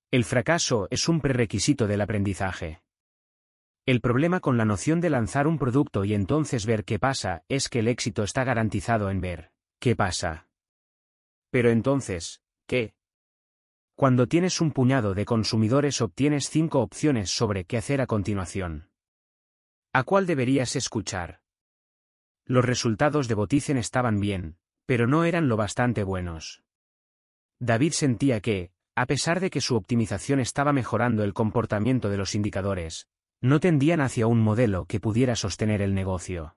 El 0.10 0.24
fracaso 0.24 0.88
es 0.90 1.08
un 1.10 1.22
prerequisito 1.22 1.86
del 1.86 2.02
aprendizaje. 2.02 2.82
El 3.86 4.02
problema 4.02 4.40
con 4.40 4.58
la 4.58 4.66
noción 4.66 5.00
de 5.00 5.10
lanzar 5.10 5.48
un 5.48 5.60
producto 5.60 6.06
y 6.06 6.14
entonces 6.14 6.66
ver 6.66 6.86
qué 6.86 6.98
pasa 6.98 7.44
es 7.50 7.70
que 7.70 7.80
el 7.80 7.88
éxito 7.88 8.24
está 8.24 8.44
garantizado 8.44 9.12
en 9.12 9.22
ver 9.22 9.52
qué 9.80 9.96
pasa. 9.96 10.48
Pero 11.50 11.70
entonces, 11.70 12.42
¿qué? 12.66 12.94
Cuando 13.96 14.28
tienes 14.28 14.62
un 14.62 14.72
puñado 14.72 15.14
de 15.14 15.26
consumidores 15.26 16.02
obtienes 16.02 16.50
cinco 16.50 16.82
opciones 16.82 17.32
sobre 17.32 17.66
qué 17.66 17.78
hacer 17.78 18.02
a 18.02 18.08
continuación. 18.08 18.90
¿A 19.94 20.04
cuál 20.04 20.28
deberías 20.28 20.76
escuchar? 20.76 21.42
Los 22.46 22.64
resultados 22.64 23.28
de 23.28 23.34
Boticen 23.34 23.78
estaban 23.78 24.20
bien, 24.20 24.58
pero 24.86 25.08
no 25.08 25.24
eran 25.24 25.50
lo 25.50 25.58
bastante 25.58 26.04
buenos. 26.04 26.64
David 27.60 27.94
sentía 27.94 28.40
que, 28.40 28.72
a 28.96 29.06
pesar 29.06 29.40
de 29.40 29.50
que 29.50 29.62
su 29.62 29.76
optimización 29.76 30.40
estaba 30.40 30.74
mejorando 30.74 31.24
el 31.24 31.34
comportamiento 31.34 32.10
de 32.10 32.18
los 32.18 32.36
indicadores, 32.36 33.08
no 33.42 33.60
tendían 33.60 34.02
hacia 34.02 34.28
un 34.28 34.42
modelo 34.42 34.86
que 34.86 35.00
pudiera 35.00 35.36
sostener 35.36 35.82
el 35.82 35.94
negocio. 35.94 36.56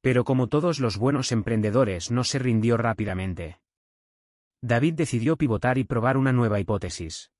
Pero 0.00 0.24
como 0.24 0.48
todos 0.48 0.80
los 0.80 0.96
buenos 0.96 1.32
emprendedores 1.32 2.10
no 2.10 2.24
se 2.24 2.38
rindió 2.38 2.76
rápidamente. 2.76 3.60
David 4.62 4.94
decidió 4.94 5.36
pivotar 5.36 5.78
y 5.78 5.84
probar 5.84 6.16
una 6.16 6.32
nueva 6.32 6.60
hipótesis. 6.60 7.30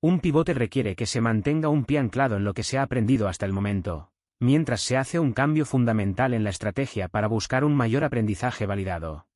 Un 0.00 0.20
pivote 0.20 0.54
requiere 0.54 0.94
que 0.94 1.06
se 1.06 1.20
mantenga 1.20 1.68
un 1.68 1.84
pie 1.84 1.98
anclado 1.98 2.36
en 2.36 2.44
lo 2.44 2.54
que 2.54 2.62
se 2.62 2.78
ha 2.78 2.82
aprendido 2.82 3.28
hasta 3.28 3.46
el 3.46 3.52
momento, 3.52 4.12
mientras 4.38 4.82
se 4.82 4.96
hace 4.96 5.18
un 5.18 5.32
cambio 5.32 5.66
fundamental 5.66 6.34
en 6.34 6.44
la 6.44 6.50
estrategia 6.50 7.08
para 7.08 7.26
buscar 7.26 7.64
un 7.64 7.74
mayor 7.74 8.04
aprendizaje 8.04 8.66
validado. 8.66 9.26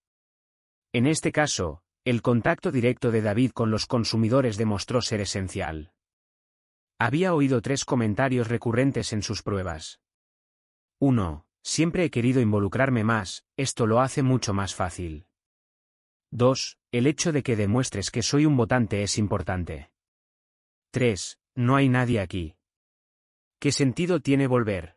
En 0.92 1.06
este 1.06 1.32
caso, 1.32 1.82
el 2.04 2.22
contacto 2.22 2.70
directo 2.70 3.10
de 3.10 3.22
David 3.22 3.52
con 3.52 3.70
los 3.70 3.86
consumidores 3.86 4.56
demostró 4.56 5.02
ser 5.02 5.20
esencial. 5.20 5.92
Había 6.98 7.34
oído 7.34 7.62
tres 7.62 7.84
comentarios 7.84 8.48
recurrentes 8.48 9.12
en 9.12 9.22
sus 9.22 9.42
pruebas. 9.42 10.00
1. 11.00 11.46
Siempre 11.62 12.04
he 12.04 12.10
querido 12.10 12.40
involucrarme 12.40 13.04
más, 13.04 13.44
esto 13.56 13.86
lo 13.86 14.00
hace 14.00 14.22
mucho 14.22 14.52
más 14.52 14.74
fácil. 14.74 15.26
2. 16.32 16.78
El 16.90 17.06
hecho 17.06 17.30
de 17.30 17.42
que 17.42 17.56
demuestres 17.56 18.10
que 18.10 18.22
soy 18.22 18.46
un 18.46 18.56
votante 18.56 19.02
es 19.02 19.16
importante. 19.18 19.90
3. 20.90 21.38
No 21.54 21.76
hay 21.76 21.88
nadie 21.88 22.20
aquí. 22.20 22.56
¿Qué 23.60 23.70
sentido 23.70 24.20
tiene 24.20 24.46
volver? 24.46 24.96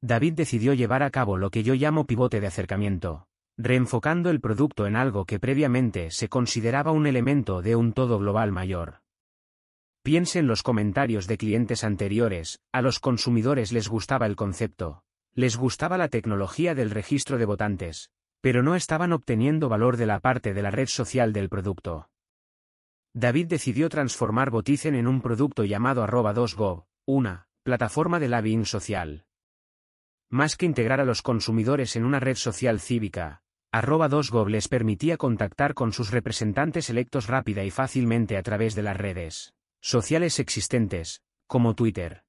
David 0.00 0.32
decidió 0.32 0.74
llevar 0.74 1.04
a 1.04 1.10
cabo 1.10 1.36
lo 1.36 1.50
que 1.50 1.62
yo 1.62 1.74
llamo 1.74 2.06
pivote 2.06 2.40
de 2.40 2.48
acercamiento, 2.48 3.28
reenfocando 3.56 4.30
el 4.30 4.40
producto 4.40 4.86
en 4.86 4.96
algo 4.96 5.26
que 5.26 5.38
previamente 5.38 6.10
se 6.10 6.28
consideraba 6.28 6.90
un 6.90 7.06
elemento 7.06 7.62
de 7.62 7.76
un 7.76 7.92
todo 7.92 8.18
global 8.18 8.50
mayor. 8.50 9.02
Piense 10.02 10.40
en 10.40 10.48
los 10.48 10.64
comentarios 10.64 11.28
de 11.28 11.38
clientes 11.38 11.84
anteriores, 11.84 12.58
a 12.72 12.82
los 12.82 12.98
consumidores 12.98 13.70
les 13.70 13.88
gustaba 13.88 14.26
el 14.26 14.34
concepto, 14.34 15.04
les 15.34 15.56
gustaba 15.56 15.96
la 15.96 16.08
tecnología 16.08 16.74
del 16.74 16.90
registro 16.90 17.38
de 17.38 17.46
votantes, 17.46 18.10
pero 18.40 18.62
no 18.62 18.74
estaban 18.74 19.12
obteniendo 19.12 19.68
valor 19.68 19.96
de 19.96 20.06
la 20.06 20.20
parte 20.20 20.52
de 20.52 20.62
la 20.62 20.70
red 20.70 20.88
social 20.88 21.32
del 21.32 21.48
producto. 21.48 22.10
David 23.14 23.46
decidió 23.46 23.88
transformar 23.88 24.50
Boticen 24.50 24.94
en 24.94 25.06
un 25.06 25.20
producto 25.20 25.64
llamado 25.64 26.02
arroba 26.02 26.34
2go, 26.34 26.86
una 27.06 27.46
plataforma 27.62 28.18
de 28.18 28.28
lobbying 28.28 28.64
social. 28.64 29.26
Más 30.30 30.56
que 30.56 30.66
integrar 30.66 31.00
a 31.00 31.04
los 31.04 31.22
consumidores 31.22 31.94
en 31.94 32.04
una 32.04 32.20
red 32.20 32.36
social 32.36 32.80
cívica, 32.80 33.42
arroba 33.70 34.08
2gov 34.08 34.48
les 34.48 34.68
permitía 34.68 35.16
contactar 35.16 35.74
con 35.74 35.92
sus 35.92 36.10
representantes 36.10 36.90
electos 36.90 37.26
rápida 37.26 37.64
y 37.64 37.70
fácilmente 37.70 38.36
a 38.36 38.42
través 38.42 38.74
de 38.74 38.82
las 38.82 38.96
redes 38.96 39.54
sociales 39.80 40.38
existentes, 40.38 41.22
como 41.46 41.74
Twitter. 41.74 42.24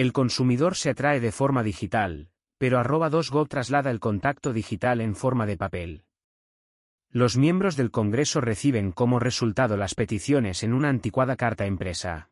El 0.00 0.14
consumidor 0.14 0.76
se 0.76 0.88
atrae 0.88 1.20
de 1.20 1.30
forma 1.30 1.62
digital, 1.62 2.30
pero 2.56 2.78
arroba 2.78 3.10
2gov 3.10 3.48
traslada 3.48 3.90
el 3.90 4.00
contacto 4.00 4.54
digital 4.54 5.02
en 5.02 5.14
forma 5.14 5.44
de 5.44 5.58
papel. 5.58 6.04
Los 7.10 7.36
miembros 7.36 7.76
del 7.76 7.90
Congreso 7.90 8.40
reciben 8.40 8.92
como 8.92 9.18
resultado 9.18 9.76
las 9.76 9.94
peticiones 9.94 10.62
en 10.62 10.72
una 10.72 10.88
anticuada 10.88 11.36
carta 11.36 11.66
impresa. 11.66 12.30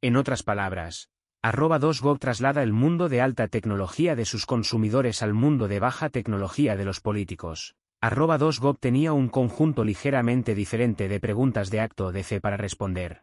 En 0.00 0.16
otras 0.16 0.42
palabras, 0.42 1.10
Arroba 1.42 1.78
2Go 1.78 2.18
traslada 2.18 2.64
el 2.64 2.72
mundo 2.72 3.08
de 3.08 3.20
alta 3.20 3.46
tecnología 3.46 4.16
de 4.16 4.24
sus 4.24 4.44
consumidores 4.44 5.22
al 5.22 5.32
mundo 5.32 5.68
de 5.68 5.78
baja 5.78 6.08
tecnología 6.08 6.74
de 6.74 6.86
los 6.86 7.00
políticos. 7.00 7.76
Arroba 8.00 8.36
2Go 8.36 8.76
tenía 8.80 9.12
un 9.12 9.28
conjunto 9.28 9.84
ligeramente 9.84 10.56
diferente 10.56 11.06
de 11.06 11.20
preguntas 11.20 11.70
de 11.70 11.82
acto 11.82 12.10
de 12.10 12.24
fe 12.24 12.40
para 12.40 12.56
responder. 12.56 13.22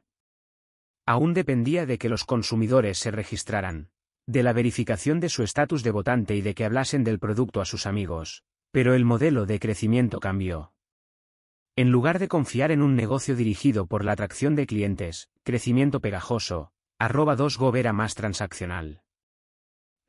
Aún 1.06 1.34
dependía 1.34 1.86
de 1.86 1.98
que 1.98 2.10
los 2.10 2.26
consumidores 2.26 2.98
se 2.98 3.12
registraran, 3.12 3.90
de 4.28 4.44
la 4.44 4.54
verificación 4.54 5.20
de 5.20 5.30
su 5.30 5.44
estatus 5.44 5.84
de 5.84 5.92
votante 5.92 6.36
y 6.36 6.42
de 6.42 6.54
que 6.54 6.66
hablasen 6.66 7.04
del 7.04 7.20
producto 7.20 7.62
a 7.62 7.66
sus 7.66 7.86
amigos, 7.86 8.44
pero 8.72 8.94
el 8.94 9.06
modelo 9.06 9.46
de 9.46 9.60
crecimiento 9.60 10.20
cambió. 10.20 10.74
En 11.76 11.90
lugar 11.90 12.20
de 12.20 12.28
confiar 12.28 12.72
en 12.72 12.82
un 12.82 12.96
negocio 12.96 13.36
dirigido 13.36 13.88
por 13.88 14.04
la 14.04 14.12
atracción 14.12 14.56
de 14.56 14.68
clientes, 14.68 15.30
crecimiento 15.44 16.00
pegajoso, 16.00 16.72
Arroba 17.00 17.36
2Go 17.36 17.76
era 17.78 17.94
más 17.94 18.14
transaccional. 18.14 19.02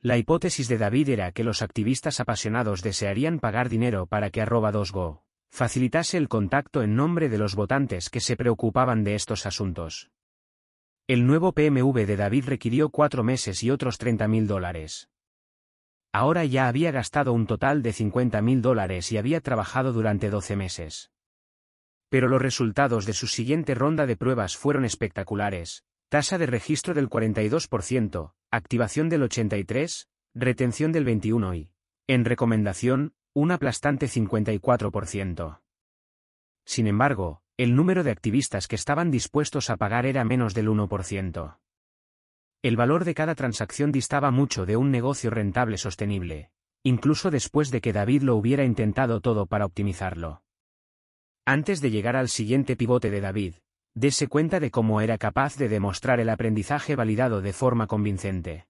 La 0.00 0.18
hipótesis 0.18 0.68
de 0.68 0.78
David 0.78 1.08
era 1.10 1.32
que 1.32 1.44
los 1.44 1.62
activistas 1.62 2.18
apasionados 2.18 2.82
desearían 2.82 3.38
pagar 3.38 3.68
dinero 3.68 4.06
para 4.06 4.30
que 4.30 4.42
arroba 4.42 4.72
2go 4.72 5.22
facilitase 5.48 6.16
el 6.16 6.28
contacto 6.28 6.82
en 6.82 6.96
nombre 6.96 7.28
de 7.28 7.36
los 7.36 7.54
votantes 7.54 8.08
que 8.08 8.20
se 8.20 8.36
preocupaban 8.36 9.04
de 9.04 9.14
estos 9.14 9.44
asuntos. 9.46 10.10
El 11.12 11.26
nuevo 11.26 11.52
PMV 11.52 12.06
de 12.06 12.16
David 12.16 12.46
requirió 12.46 12.88
cuatro 12.88 13.22
meses 13.22 13.62
y 13.62 13.70
otros 13.70 13.98
30 13.98 14.28
mil 14.28 14.46
dólares. 14.46 15.10
Ahora 16.10 16.46
ya 16.46 16.68
había 16.68 16.90
gastado 16.90 17.34
un 17.34 17.46
total 17.46 17.82
de 17.82 17.92
50 17.92 18.40
mil 18.40 18.62
dólares 18.62 19.12
y 19.12 19.18
había 19.18 19.42
trabajado 19.42 19.92
durante 19.92 20.30
12 20.30 20.56
meses. 20.56 21.10
Pero 22.08 22.28
los 22.28 22.40
resultados 22.40 23.04
de 23.04 23.12
su 23.12 23.26
siguiente 23.26 23.74
ronda 23.74 24.06
de 24.06 24.16
pruebas 24.16 24.56
fueron 24.56 24.86
espectaculares. 24.86 25.84
Tasa 26.08 26.38
de 26.38 26.46
registro 26.46 26.94
del 26.94 27.10
42%, 27.10 28.32
activación 28.50 29.10
del 29.10 29.20
83%, 29.28 30.06
retención 30.32 30.92
del 30.92 31.04
21% 31.04 31.58
y, 31.58 31.72
en 32.06 32.24
recomendación, 32.24 33.12
un 33.34 33.50
aplastante 33.50 34.06
54%. 34.06 35.60
Sin 36.64 36.86
embargo, 36.86 37.41
el 37.62 37.76
número 37.76 38.02
de 38.02 38.10
activistas 38.10 38.66
que 38.66 38.74
estaban 38.74 39.12
dispuestos 39.12 39.70
a 39.70 39.76
pagar 39.76 40.04
era 40.04 40.24
menos 40.24 40.52
del 40.52 40.68
1%. 40.68 41.58
El 42.60 42.76
valor 42.76 43.04
de 43.04 43.14
cada 43.14 43.36
transacción 43.36 43.92
distaba 43.92 44.32
mucho 44.32 44.66
de 44.66 44.76
un 44.76 44.90
negocio 44.90 45.30
rentable 45.30 45.78
sostenible, 45.78 46.50
incluso 46.82 47.30
después 47.30 47.70
de 47.70 47.80
que 47.80 47.92
David 47.92 48.22
lo 48.22 48.34
hubiera 48.34 48.64
intentado 48.64 49.20
todo 49.20 49.46
para 49.46 49.64
optimizarlo. 49.64 50.42
Antes 51.46 51.80
de 51.80 51.92
llegar 51.92 52.16
al 52.16 52.28
siguiente 52.30 52.74
pivote 52.74 53.10
de 53.10 53.20
David, 53.20 53.54
dese 53.94 54.26
cuenta 54.26 54.58
de 54.58 54.72
cómo 54.72 55.00
era 55.00 55.16
capaz 55.16 55.56
de 55.56 55.68
demostrar 55.68 56.18
el 56.18 56.30
aprendizaje 56.30 56.96
validado 56.96 57.42
de 57.42 57.52
forma 57.52 57.86
convincente. 57.86 58.66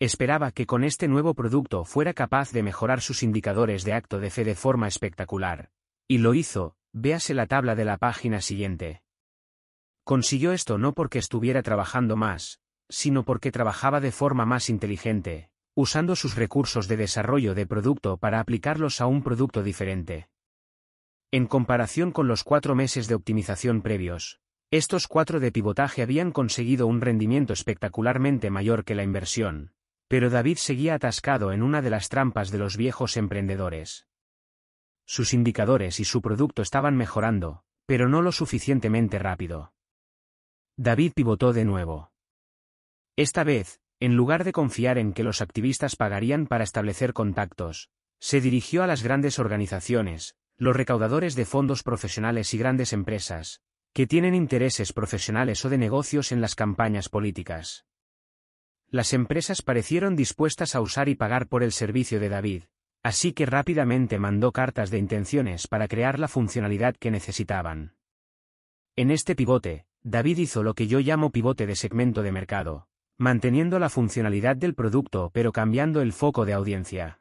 Esperaba 0.00 0.50
que 0.50 0.64
con 0.64 0.82
este 0.82 1.08
nuevo 1.08 1.34
producto 1.34 1.84
fuera 1.84 2.14
capaz 2.14 2.52
de 2.52 2.62
mejorar 2.62 3.02
sus 3.02 3.22
indicadores 3.22 3.84
de 3.84 3.92
acto 3.92 4.18
de 4.18 4.30
fe 4.30 4.44
de 4.44 4.54
forma 4.54 4.88
espectacular. 4.88 5.68
Y 6.08 6.18
lo 6.18 6.32
hizo, 6.32 6.74
véase 6.92 7.34
la 7.34 7.46
tabla 7.46 7.74
de 7.74 7.84
la 7.84 7.96
página 7.96 8.40
siguiente. 8.40 9.02
Consiguió 10.04 10.52
esto 10.52 10.78
no 10.78 10.92
porque 10.92 11.18
estuviera 11.18 11.62
trabajando 11.62 12.16
más, 12.16 12.60
sino 12.88 13.24
porque 13.24 13.50
trabajaba 13.50 14.00
de 14.00 14.12
forma 14.12 14.44
más 14.44 14.68
inteligente, 14.68 15.50
usando 15.74 16.16
sus 16.16 16.36
recursos 16.36 16.88
de 16.88 16.96
desarrollo 16.96 17.54
de 17.54 17.66
producto 17.66 18.18
para 18.18 18.40
aplicarlos 18.40 19.00
a 19.00 19.06
un 19.06 19.22
producto 19.22 19.62
diferente. 19.62 20.28
En 21.30 21.46
comparación 21.46 22.12
con 22.12 22.28
los 22.28 22.44
cuatro 22.44 22.74
meses 22.74 23.08
de 23.08 23.14
optimización 23.14 23.80
previos, 23.80 24.40
estos 24.70 25.06
cuatro 25.08 25.40
de 25.40 25.52
pivotaje 25.52 26.02
habían 26.02 26.30
conseguido 26.30 26.86
un 26.86 27.00
rendimiento 27.00 27.52
espectacularmente 27.52 28.50
mayor 28.50 28.84
que 28.84 28.94
la 28.94 29.02
inversión, 29.02 29.72
pero 30.08 30.28
David 30.28 30.58
seguía 30.58 30.94
atascado 30.94 31.52
en 31.52 31.62
una 31.62 31.80
de 31.80 31.90
las 31.90 32.10
trampas 32.10 32.50
de 32.50 32.58
los 32.58 32.76
viejos 32.76 33.16
emprendedores. 33.16 34.06
Sus 35.04 35.34
indicadores 35.34 36.00
y 36.00 36.04
su 36.04 36.22
producto 36.22 36.62
estaban 36.62 36.96
mejorando, 36.96 37.64
pero 37.86 38.08
no 38.08 38.22
lo 38.22 38.32
suficientemente 38.32 39.18
rápido. 39.18 39.72
David 40.76 41.12
pivotó 41.14 41.52
de 41.52 41.64
nuevo. 41.64 42.12
Esta 43.16 43.44
vez, 43.44 43.80
en 44.00 44.16
lugar 44.16 44.44
de 44.44 44.52
confiar 44.52 44.98
en 44.98 45.12
que 45.12 45.22
los 45.22 45.42
activistas 45.42 45.96
pagarían 45.96 46.46
para 46.46 46.64
establecer 46.64 47.12
contactos, 47.12 47.90
se 48.18 48.40
dirigió 48.40 48.82
a 48.82 48.86
las 48.86 49.02
grandes 49.02 49.38
organizaciones, 49.38 50.36
los 50.56 50.74
recaudadores 50.76 51.34
de 51.34 51.44
fondos 51.44 51.82
profesionales 51.82 52.54
y 52.54 52.58
grandes 52.58 52.92
empresas, 52.92 53.60
que 53.92 54.06
tienen 54.06 54.34
intereses 54.34 54.92
profesionales 54.92 55.64
o 55.64 55.68
de 55.68 55.78
negocios 55.78 56.32
en 56.32 56.40
las 56.40 56.54
campañas 56.54 57.08
políticas. 57.08 57.84
Las 58.88 59.12
empresas 59.12 59.62
parecieron 59.62 60.16
dispuestas 60.16 60.74
a 60.74 60.80
usar 60.80 61.08
y 61.08 61.14
pagar 61.14 61.48
por 61.48 61.62
el 61.62 61.72
servicio 61.72 62.20
de 62.20 62.28
David, 62.28 62.64
así 63.02 63.32
que 63.32 63.46
rápidamente 63.46 64.18
mandó 64.18 64.52
cartas 64.52 64.90
de 64.90 64.98
intenciones 64.98 65.66
para 65.66 65.88
crear 65.88 66.18
la 66.18 66.28
funcionalidad 66.28 66.96
que 66.96 67.10
necesitaban. 67.10 67.94
En 68.96 69.10
este 69.10 69.34
pivote, 69.34 69.86
David 70.02 70.38
hizo 70.38 70.62
lo 70.62 70.74
que 70.74 70.86
yo 70.86 71.00
llamo 71.00 71.30
pivote 71.30 71.66
de 71.66 71.76
segmento 71.76 72.22
de 72.22 72.32
mercado, 72.32 72.88
manteniendo 73.18 73.78
la 73.78 73.88
funcionalidad 73.88 74.56
del 74.56 74.74
producto 74.74 75.30
pero 75.32 75.52
cambiando 75.52 76.00
el 76.00 76.12
foco 76.12 76.44
de 76.44 76.52
audiencia. 76.52 77.20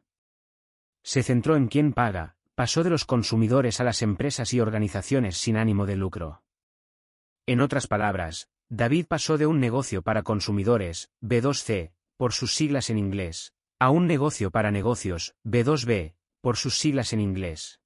Se 1.03 1.23
centró 1.23 1.55
en 1.55 1.67
quién 1.67 1.93
paga, 1.93 2.35
pasó 2.55 2.83
de 2.83 2.89
los 2.89 3.05
consumidores 3.05 3.79
a 3.79 3.83
las 3.83 4.01
empresas 4.01 4.53
y 4.53 4.59
organizaciones 4.59 5.37
sin 5.37 5.57
ánimo 5.57 5.85
de 5.85 5.95
lucro. 5.95 6.43
En 7.47 7.59
otras 7.59 7.87
palabras, 7.87 8.49
David 8.69 9.07
pasó 9.07 9.37
de 9.37 9.47
un 9.47 9.59
negocio 9.59 10.01
para 10.01 10.23
consumidores, 10.23 11.09
B2C, 11.21 11.91
por 12.17 12.33
sus 12.33 12.53
siglas 12.53 12.89
en 12.89 12.97
inglés, 12.97 13.53
a 13.81 13.89
un 13.89 14.05
negocio 14.05 14.51
para 14.51 14.69
negocios, 14.69 15.33
B2B, 15.43 16.13
por 16.39 16.55
sus 16.55 16.77
siglas 16.77 17.13
en 17.13 17.19
inglés. 17.19 17.79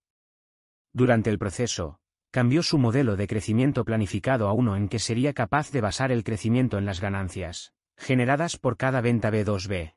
Durante 0.91 1.29
el 1.29 1.39
proceso, 1.39 2.01
cambió 2.31 2.63
su 2.63 2.77
modelo 2.77 3.15
de 3.15 3.27
crecimiento 3.27 3.85
planificado 3.85 4.49
a 4.49 4.51
uno 4.51 4.75
en 4.75 4.89
que 4.89 4.99
sería 4.99 5.31
capaz 5.31 5.71
de 5.71 5.79
basar 5.79 6.11
el 6.11 6.25
crecimiento 6.25 6.77
en 6.77 6.85
las 6.85 6.99
ganancias, 6.99 7.71
generadas 7.95 8.57
por 8.57 8.75
cada 8.75 8.99
venta 8.99 9.31
B2B. 9.31 9.95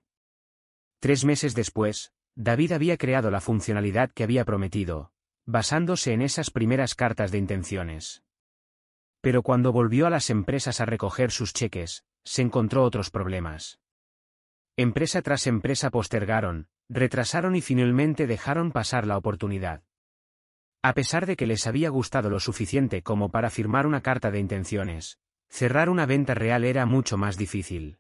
Tres 1.01 1.25
meses 1.25 1.57
después, 1.57 2.13
David 2.37 2.71
había 2.71 2.97
creado 2.97 3.33
la 3.33 3.41
funcionalidad 3.41 4.13
que 4.13 4.23
había 4.23 4.45
prometido, 4.45 5.11
basándose 5.47 6.13
en 6.13 6.23
esas 6.23 6.53
primeras 6.53 6.95
cartas 6.95 7.33
de 7.33 7.39
intenciones. 7.39 8.23
Pero 9.21 9.43
cuando 9.43 9.73
volvió 9.73 10.07
a 10.07 10.11
las 10.11 10.31
empresas 10.31 10.81
a 10.81 10.87
recoger 10.87 11.33
sus 11.33 11.53
cheques, 11.53 12.05
se 12.23 12.43
encontró 12.43 12.85
otros 12.85 13.11
problemas. 13.11 13.81
Empresa 14.81 15.23
tras 15.23 15.49
empresa 15.49 15.91
postergaron, 15.91 16.69
retrasaron 16.89 17.57
y 17.57 17.61
finalmente 17.61 18.29
dejaron 18.29 18.71
pasar 18.71 19.09
la 19.09 19.17
oportunidad. 19.17 19.83
A 20.85 20.95
pesar 20.95 21.27
de 21.27 21.35
que 21.35 21.49
les 21.49 21.67
había 21.67 21.89
gustado 21.89 22.31
lo 22.31 22.39
suficiente 22.39 23.03
como 23.03 23.33
para 23.33 23.51
firmar 23.51 23.89
una 23.89 24.03
carta 24.03 24.31
de 24.31 24.39
intenciones, 24.39 25.19
cerrar 25.49 25.89
una 25.89 26.07
venta 26.07 26.35
real 26.35 26.65
era 26.65 26.87
mucho 26.87 27.17
más 27.17 27.37
difícil. 27.37 27.99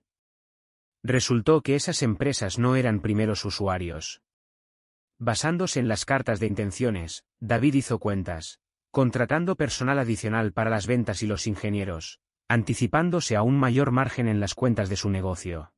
Resultó 1.02 1.62
que 1.62 1.74
esas 1.74 2.00
empresas 2.04 2.60
no 2.60 2.76
eran 2.76 3.00
primeros 3.00 3.44
usuarios. 3.44 4.22
Basándose 5.18 5.80
en 5.80 5.88
las 5.88 6.04
cartas 6.04 6.38
de 6.38 6.46
intenciones, 6.46 7.24
David 7.40 7.74
hizo 7.74 7.98
cuentas, 7.98 8.60
contratando 8.92 9.56
personal 9.56 9.98
adicional 9.98 10.52
para 10.52 10.70
las 10.70 10.86
ventas 10.86 11.24
y 11.24 11.26
los 11.26 11.48
ingenieros, 11.48 12.20
anticipándose 12.46 13.34
a 13.34 13.42
un 13.42 13.58
mayor 13.58 13.90
margen 13.90 14.28
en 14.28 14.38
las 14.38 14.54
cuentas 14.54 14.88
de 14.88 14.94
su 14.94 15.10
negocio. 15.10 15.72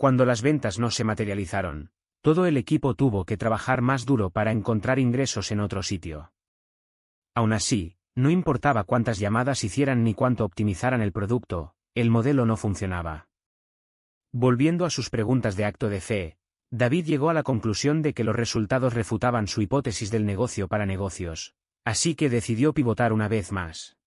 Cuando 0.00 0.24
las 0.24 0.40
ventas 0.40 0.78
no 0.78 0.90
se 0.90 1.04
materializaron, 1.04 1.90
todo 2.22 2.46
el 2.46 2.56
equipo 2.56 2.94
tuvo 2.94 3.26
que 3.26 3.36
trabajar 3.36 3.82
más 3.82 4.06
duro 4.06 4.30
para 4.30 4.50
encontrar 4.50 4.98
ingresos 4.98 5.52
en 5.52 5.60
otro 5.60 5.82
sitio. 5.82 6.32
Aún 7.34 7.52
así, 7.52 7.98
no 8.14 8.30
importaba 8.30 8.84
cuántas 8.84 9.18
llamadas 9.18 9.62
hicieran 9.62 10.02
ni 10.02 10.14
cuánto 10.14 10.46
optimizaran 10.46 11.02
el 11.02 11.12
producto, 11.12 11.74
el 11.94 12.08
modelo 12.08 12.46
no 12.46 12.56
funcionaba. 12.56 13.28
Volviendo 14.32 14.86
a 14.86 14.90
sus 14.90 15.10
preguntas 15.10 15.54
de 15.54 15.66
acto 15.66 15.90
de 15.90 16.00
fe, 16.00 16.38
David 16.70 17.04
llegó 17.04 17.28
a 17.28 17.34
la 17.34 17.42
conclusión 17.42 18.00
de 18.00 18.14
que 18.14 18.24
los 18.24 18.34
resultados 18.34 18.94
refutaban 18.94 19.48
su 19.48 19.60
hipótesis 19.60 20.10
del 20.10 20.24
negocio 20.24 20.66
para 20.66 20.86
negocios, 20.86 21.54
Así 21.84 22.14
que 22.14 22.30
decidió 22.30 22.72
pivotar 22.72 23.12
una 23.12 23.28
vez 23.28 23.52
más. 23.52 23.98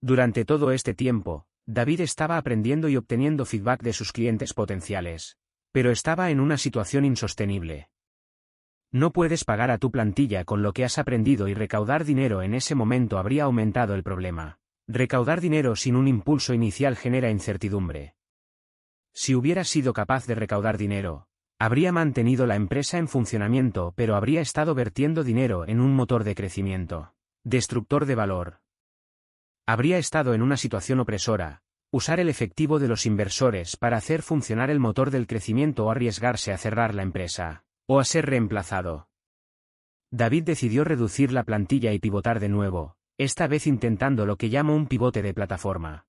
Durante 0.00 0.44
todo 0.44 0.72
este 0.72 0.94
tiempo, 0.94 1.46
David 1.66 2.00
estaba 2.00 2.38
aprendiendo 2.38 2.88
y 2.88 2.96
obteniendo 2.96 3.44
feedback 3.44 3.82
de 3.82 3.92
sus 3.92 4.12
clientes 4.12 4.54
potenciales, 4.54 5.36
pero 5.72 5.90
estaba 5.90 6.30
en 6.30 6.40
una 6.40 6.56
situación 6.58 7.04
insostenible. 7.04 7.90
No 8.92 9.12
puedes 9.12 9.44
pagar 9.44 9.70
a 9.70 9.78
tu 9.78 9.90
plantilla 9.90 10.44
con 10.44 10.62
lo 10.62 10.72
que 10.72 10.84
has 10.84 10.98
aprendido 10.98 11.48
y 11.48 11.54
recaudar 11.54 12.04
dinero 12.04 12.42
en 12.42 12.54
ese 12.54 12.74
momento 12.74 13.18
habría 13.18 13.44
aumentado 13.44 13.94
el 13.94 14.02
problema. 14.02 14.58
Recaudar 14.88 15.40
dinero 15.40 15.76
sin 15.76 15.96
un 15.96 16.06
impulso 16.06 16.54
inicial 16.54 16.96
genera 16.96 17.30
incertidumbre. 17.30 18.14
Si 19.12 19.34
hubieras 19.34 19.68
sido 19.68 19.92
capaz 19.92 20.26
de 20.26 20.36
recaudar 20.36 20.78
dinero, 20.78 21.26
Habría 21.58 21.90
mantenido 21.90 22.44
la 22.44 22.54
empresa 22.54 22.98
en 22.98 23.08
funcionamiento 23.08 23.94
pero 23.96 24.14
habría 24.14 24.42
estado 24.42 24.74
vertiendo 24.74 25.24
dinero 25.24 25.66
en 25.66 25.80
un 25.80 25.94
motor 25.94 26.22
de 26.22 26.34
crecimiento. 26.34 27.14
Destructor 27.44 28.04
de 28.04 28.14
valor. 28.14 28.60
Habría 29.68 29.98
estado 29.98 30.32
en 30.32 30.42
una 30.42 30.56
situación 30.56 31.00
opresora, 31.00 31.62
usar 31.90 32.20
el 32.20 32.28
efectivo 32.28 32.78
de 32.78 32.86
los 32.86 33.04
inversores 33.04 33.76
para 33.76 33.96
hacer 33.96 34.22
funcionar 34.22 34.70
el 34.70 34.78
motor 34.78 35.10
del 35.10 35.26
crecimiento 35.26 35.86
o 35.86 35.90
arriesgarse 35.90 36.52
a 36.52 36.58
cerrar 36.58 36.94
la 36.94 37.02
empresa, 37.02 37.64
o 37.88 37.98
a 37.98 38.04
ser 38.04 38.26
reemplazado. 38.26 39.08
David 40.12 40.44
decidió 40.44 40.84
reducir 40.84 41.32
la 41.32 41.42
plantilla 41.42 41.92
y 41.92 41.98
pivotar 41.98 42.38
de 42.38 42.48
nuevo, 42.48 42.96
esta 43.18 43.48
vez 43.48 43.66
intentando 43.66 44.24
lo 44.24 44.36
que 44.36 44.48
llamo 44.48 44.76
un 44.76 44.86
pivote 44.86 45.20
de 45.20 45.34
plataforma. 45.34 46.06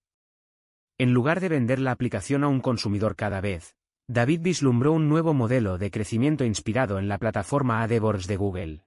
En 0.99 1.13
lugar 1.13 1.39
de 1.39 1.49
vender 1.49 1.79
la 1.79 1.91
aplicación 1.91 2.43
a 2.43 2.47
un 2.47 2.61
consumidor 2.61 3.15
cada 3.15 3.41
vez, 3.41 3.75
David 4.07 4.41
vislumbró 4.41 4.93
un 4.93 5.09
nuevo 5.09 5.33
modelo 5.33 5.79
de 5.79 5.89
crecimiento 5.89 6.45
inspirado 6.45 6.99
en 6.99 7.07
la 7.07 7.17
plataforma 7.17 7.81
AdWords 7.81 8.27
de 8.27 8.37
Google. 8.37 8.86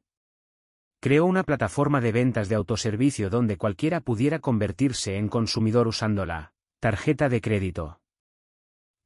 Creó 1.02 1.24
una 1.24 1.44
plataforma 1.44 2.02
de 2.02 2.12
ventas 2.12 2.50
de 2.50 2.56
autoservicio 2.56 3.30
donde 3.30 3.56
cualquiera 3.56 4.00
pudiera 4.00 4.38
convertirse 4.38 5.16
en 5.16 5.28
consumidor 5.28 5.88
usando 5.88 6.26
la 6.26 6.52
tarjeta 6.78 7.30
de 7.30 7.40
crédito. 7.40 8.00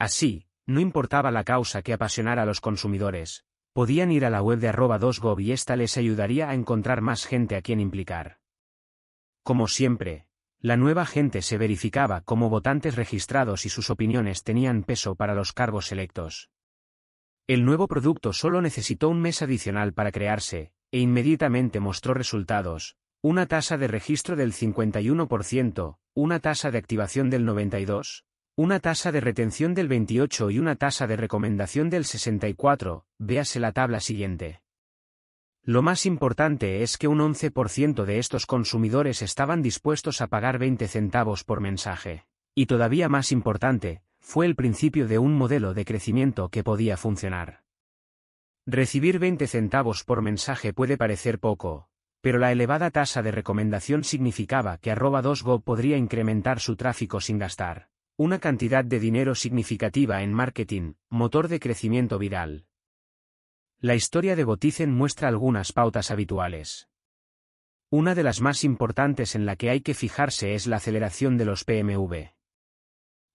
Así, 0.00 0.48
no 0.66 0.80
importaba 0.80 1.30
la 1.30 1.44
causa 1.44 1.82
que 1.82 1.92
apasionara 1.92 2.42
a 2.42 2.46
los 2.46 2.60
consumidores, 2.60 3.44
podían 3.72 4.10
ir 4.10 4.24
a 4.24 4.30
la 4.30 4.42
web 4.42 4.58
de 4.58 4.68
arroba 4.68 4.98
2gov 4.98 5.40
y 5.40 5.52
esta 5.52 5.76
les 5.76 5.96
ayudaría 5.96 6.50
a 6.50 6.54
encontrar 6.54 7.00
más 7.00 7.26
gente 7.26 7.54
a 7.54 7.62
quien 7.62 7.78
implicar. 7.78 8.38
Como 9.44 9.68
siempre, 9.68 10.26
la 10.58 10.76
nueva 10.76 11.06
gente 11.06 11.42
se 11.42 11.58
verificaba 11.58 12.22
como 12.22 12.50
votantes 12.50 12.96
registrados 12.96 13.66
y 13.66 13.68
sus 13.68 13.90
opiniones 13.90 14.42
tenían 14.42 14.82
peso 14.82 15.14
para 15.14 15.34
los 15.34 15.52
cargos 15.52 15.92
electos. 15.92 16.50
El 17.46 17.64
nuevo 17.64 17.86
producto 17.86 18.32
solo 18.32 18.62
necesitó 18.62 19.10
un 19.10 19.20
mes 19.20 19.42
adicional 19.42 19.92
para 19.92 20.10
crearse, 20.10 20.72
e 20.94 21.00
inmediatamente 21.00 21.80
mostró 21.80 22.14
resultados, 22.14 22.96
una 23.20 23.46
tasa 23.46 23.76
de 23.76 23.88
registro 23.88 24.36
del 24.36 24.52
51%, 24.52 25.96
una 26.14 26.38
tasa 26.38 26.70
de 26.70 26.78
activación 26.78 27.30
del 27.30 27.44
92%, 27.44 28.22
una 28.54 28.78
tasa 28.78 29.10
de 29.10 29.20
retención 29.20 29.74
del 29.74 29.88
28 29.88 30.52
y 30.52 30.60
una 30.60 30.76
tasa 30.76 31.08
de 31.08 31.16
recomendación 31.16 31.90
del 31.90 32.04
64, 32.04 33.06
véase 33.18 33.58
la 33.58 33.72
tabla 33.72 33.98
siguiente. 33.98 34.62
Lo 35.64 35.82
más 35.82 36.06
importante 36.06 36.84
es 36.84 36.96
que 36.96 37.08
un 37.08 37.18
11% 37.18 38.04
de 38.04 38.20
estos 38.20 38.46
consumidores 38.46 39.20
estaban 39.20 39.62
dispuestos 39.62 40.20
a 40.20 40.28
pagar 40.28 40.60
20 40.60 40.86
centavos 40.86 41.42
por 41.42 41.60
mensaje. 41.60 42.24
Y 42.54 42.66
todavía 42.66 43.08
más 43.08 43.32
importante, 43.32 44.02
fue 44.20 44.46
el 44.46 44.54
principio 44.54 45.08
de 45.08 45.18
un 45.18 45.34
modelo 45.34 45.74
de 45.74 45.84
crecimiento 45.84 46.50
que 46.50 46.62
podía 46.62 46.96
funcionar. 46.96 47.63
Recibir 48.66 49.18
20 49.18 49.46
centavos 49.46 50.04
por 50.04 50.22
mensaje 50.22 50.72
puede 50.72 50.96
parecer 50.96 51.38
poco, 51.38 51.88
pero 52.20 52.38
la 52.38 52.50
elevada 52.50 52.90
tasa 52.90 53.22
de 53.22 53.30
recomendación 53.30 54.04
significaba 54.04 54.78
que 54.78 54.90
arroba 54.90 55.22
2go 55.22 55.62
podría 55.62 55.96
incrementar 55.96 56.60
su 56.60 56.76
tráfico 56.76 57.20
sin 57.20 57.38
gastar 57.38 57.88
una 58.16 58.38
cantidad 58.38 58.84
de 58.84 59.00
dinero 59.00 59.34
significativa 59.34 60.22
en 60.22 60.32
marketing, 60.32 60.94
motor 61.10 61.48
de 61.48 61.58
crecimiento 61.58 62.16
viral. 62.16 62.66
La 63.80 63.96
historia 63.96 64.36
de 64.36 64.44
Botizen 64.44 64.92
muestra 64.92 65.26
algunas 65.26 65.72
pautas 65.72 66.12
habituales. 66.12 66.88
Una 67.90 68.14
de 68.14 68.22
las 68.22 68.40
más 68.40 68.62
importantes 68.62 69.34
en 69.34 69.46
la 69.46 69.56
que 69.56 69.68
hay 69.70 69.80
que 69.80 69.94
fijarse 69.94 70.54
es 70.54 70.68
la 70.68 70.76
aceleración 70.76 71.36
de 71.36 71.44
los 71.44 71.64
PMV. 71.64 72.34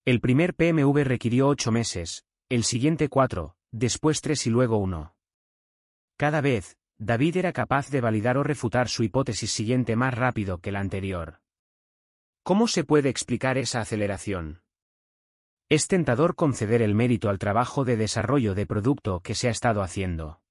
El 0.06 0.22
primer 0.22 0.56
PMV 0.56 1.03
requirió 1.03 1.49
ocho 1.49 1.74
meses, 1.74 2.26
el 2.47 2.63
siguiente 2.63 3.10
cuatro, 3.10 3.58
después 3.72 4.22
tres 4.22 4.47
y 4.47 4.49
luego 4.49 4.78
uno. 4.78 5.18
Cada 6.19 6.41
vez, 6.41 6.77
David 6.97 7.37
era 7.37 7.53
capaz 7.53 7.89
de 7.89 8.01
validar 8.01 8.37
o 8.37 8.43
refutar 8.43 8.89
su 8.89 9.03
hipótesis 9.03 9.53
siguiente 9.53 9.95
más 9.95 10.13
rápido 10.13 10.57
que 10.57 10.73
la 10.73 10.81
anterior. 10.81 11.39
¿Cómo 12.43 12.67
se 12.67 12.83
puede 12.83 13.07
explicar 13.07 13.57
esa 13.57 13.79
aceleración? 13.79 14.61
Es 15.69 15.87
tentador 15.87 16.35
conceder 16.35 16.81
el 16.81 16.93
mérito 16.93 17.29
al 17.29 17.39
trabajo 17.39 17.85
de 17.85 17.95
desarrollo 17.95 18.53
de 18.53 18.65
producto 18.65 19.21
que 19.21 19.33
se 19.33 19.47
ha 19.47 19.51
estado 19.51 19.81
haciendo. 19.81 20.41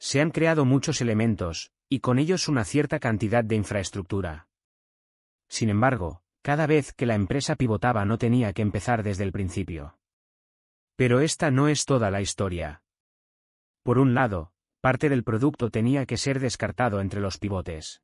Se 0.00 0.20
han 0.20 0.32
creado 0.32 0.64
muchos 0.64 1.00
elementos, 1.00 1.70
y 1.88 2.00
con 2.00 2.18
ellos 2.18 2.48
una 2.48 2.64
cierta 2.64 2.98
cantidad 2.98 3.44
de 3.44 3.54
infraestructura. 3.54 4.48
Sin 5.48 5.70
embargo, 5.70 6.24
cada 6.42 6.66
vez 6.66 6.92
que 6.92 7.06
la 7.06 7.14
empresa 7.14 7.54
pivotaba 7.54 8.04
no 8.04 8.18
tenía 8.18 8.52
que 8.52 8.62
empezar 8.62 9.04
desde 9.04 9.22
el 9.22 9.30
principio. 9.30 10.00
Pero 10.96 11.20
esta 11.20 11.52
no 11.52 11.68
es 11.68 11.84
toda 11.84 12.10
la 12.10 12.20
historia. 12.20 12.82
Por 13.84 13.98
un 13.98 14.14
lado, 14.14 14.53
parte 14.84 15.08
del 15.08 15.24
producto 15.24 15.70
tenía 15.70 16.04
que 16.04 16.18
ser 16.18 16.40
descartado 16.40 17.00
entre 17.00 17.18
los 17.18 17.38
pivotes. 17.38 18.02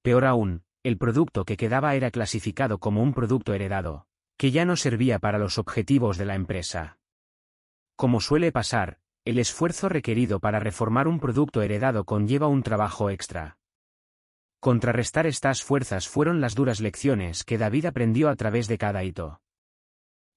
Peor 0.00 0.24
aún, 0.24 0.62
el 0.82 0.96
producto 0.96 1.44
que 1.44 1.58
quedaba 1.58 1.94
era 1.94 2.10
clasificado 2.10 2.78
como 2.78 3.02
un 3.02 3.12
producto 3.12 3.52
heredado, 3.52 4.06
que 4.38 4.50
ya 4.50 4.64
no 4.64 4.76
servía 4.76 5.18
para 5.18 5.36
los 5.36 5.58
objetivos 5.58 6.16
de 6.16 6.24
la 6.24 6.36
empresa. 6.36 6.96
Como 7.96 8.22
suele 8.22 8.50
pasar, 8.50 8.98
el 9.26 9.38
esfuerzo 9.38 9.90
requerido 9.90 10.40
para 10.40 10.58
reformar 10.58 11.06
un 11.06 11.20
producto 11.20 11.60
heredado 11.60 12.04
conlleva 12.04 12.48
un 12.48 12.62
trabajo 12.62 13.10
extra. 13.10 13.58
Contrarrestar 14.60 15.26
estas 15.26 15.62
fuerzas 15.62 16.08
fueron 16.08 16.40
las 16.40 16.54
duras 16.54 16.80
lecciones 16.80 17.44
que 17.44 17.58
David 17.58 17.84
aprendió 17.84 18.30
a 18.30 18.36
través 18.36 18.68
de 18.68 18.78
cada 18.78 19.04
hito. 19.04 19.42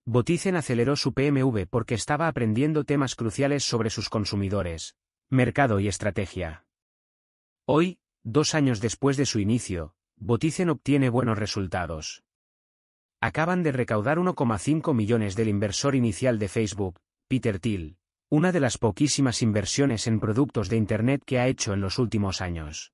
Boticen 0.05 0.57
aceleró 0.57 0.97
su 0.97 1.13
PMV 1.13 1.67
porque 1.69 1.95
estaba 1.95 2.27
aprendiendo 2.27 2.83
temas 2.83 3.15
cruciales 3.15 3.63
sobre 3.63 3.89
sus 3.89 4.09
consumidores, 4.09 4.97
mercado 5.29 5.81
y 5.81 5.89
estrategia. 5.89 6.65
Hoy, 7.65 7.99
dos 8.23 8.55
años 8.55 8.79
después 8.79 9.17
de 9.17 9.25
su 9.25 9.39
inicio, 9.39 9.93
Boticen 10.15 10.69
obtiene 10.69 11.09
buenos 11.09 11.37
resultados. 11.37 12.23
Acaban 13.19 13.61
de 13.61 13.73
recaudar 13.73 14.19
1,5 14.19 14.93
millones 14.93 15.35
del 15.35 15.49
inversor 15.49 15.95
inicial 15.95 16.39
de 16.39 16.47
Facebook, 16.47 17.01
Peter 17.27 17.59
Thiel, 17.59 17.97
una 18.29 18.53
de 18.53 18.61
las 18.61 18.77
poquísimas 18.77 19.41
inversiones 19.41 20.07
en 20.07 20.21
productos 20.21 20.69
de 20.69 20.77
Internet 20.77 21.23
que 21.25 21.39
ha 21.39 21.47
hecho 21.47 21.73
en 21.73 21.81
los 21.81 21.99
últimos 21.99 22.39
años. 22.39 22.93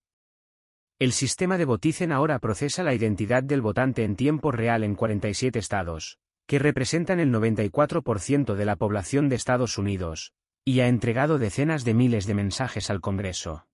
El 0.97 1.11
sistema 1.11 1.59
de 1.59 1.65
Boticen 1.65 2.11
ahora 2.11 2.39
procesa 2.39 2.81
la 2.81 2.95
identidad 2.95 3.43
del 3.43 3.61
votante 3.61 4.03
en 4.03 4.15
tiempo 4.15 4.51
real 4.51 4.83
en 4.83 4.95
47 4.95 5.59
estados, 5.59 6.17
que 6.47 6.57
representan 6.57 7.19
el 7.19 7.31
94% 7.31 8.55
de 8.55 8.65
la 8.65 8.75
población 8.75 9.29
de 9.29 9.35
Estados 9.35 9.77
Unidos, 9.77 10.33
y 10.65 10.79
ha 10.79 10.87
entregado 10.87 11.37
decenas 11.37 11.83
de 11.83 11.93
miles 11.93 12.25
de 12.25 12.33
mensajes 12.33 12.89
al 12.89 13.01
Congreso. 13.01 13.67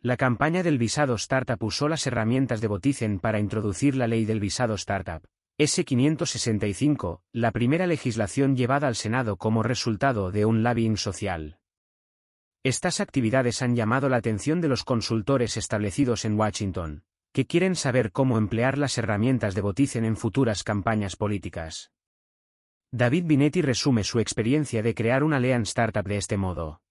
La 0.00 0.16
campaña 0.16 0.62
del 0.62 0.78
visado 0.78 1.14
Startup 1.14 1.62
usó 1.62 1.88
las 1.88 2.06
herramientas 2.06 2.60
de 2.60 2.66
Boticen 2.66 3.20
para 3.20 3.38
introducir 3.38 3.94
la 3.94 4.08
ley 4.08 4.24
del 4.24 4.40
visado 4.40 4.74
Startup, 4.74 5.22
S-565, 5.58 7.20
la 7.32 7.52
primera 7.52 7.86
legislación 7.86 8.56
llevada 8.56 8.88
al 8.88 8.96
Senado 8.96 9.36
como 9.36 9.62
resultado 9.62 10.32
de 10.32 10.44
un 10.44 10.64
lobbying 10.64 10.96
social. 10.96 11.58
Estas 12.64 13.00
actividades 13.00 13.62
han 13.62 13.76
llamado 13.76 14.08
la 14.08 14.16
atención 14.16 14.60
de 14.60 14.68
los 14.68 14.82
consultores 14.82 15.56
establecidos 15.56 16.24
en 16.24 16.36
Washington, 16.36 17.04
que 17.32 17.46
quieren 17.46 17.76
saber 17.76 18.10
cómo 18.10 18.38
emplear 18.38 18.78
las 18.78 18.98
herramientas 18.98 19.54
de 19.54 19.60
Boticen 19.60 20.04
en 20.04 20.16
futuras 20.16 20.64
campañas 20.64 21.14
políticas. 21.14 21.91
David 22.94 23.24
Binetti 23.24 23.62
resume 23.62 24.04
su 24.04 24.20
experiencia 24.20 24.82
de 24.82 24.94
crear 24.94 25.24
una 25.24 25.40
Lean 25.40 25.62
Startup 25.62 26.06
de 26.06 26.18
este 26.18 26.36
modo. 26.36 26.82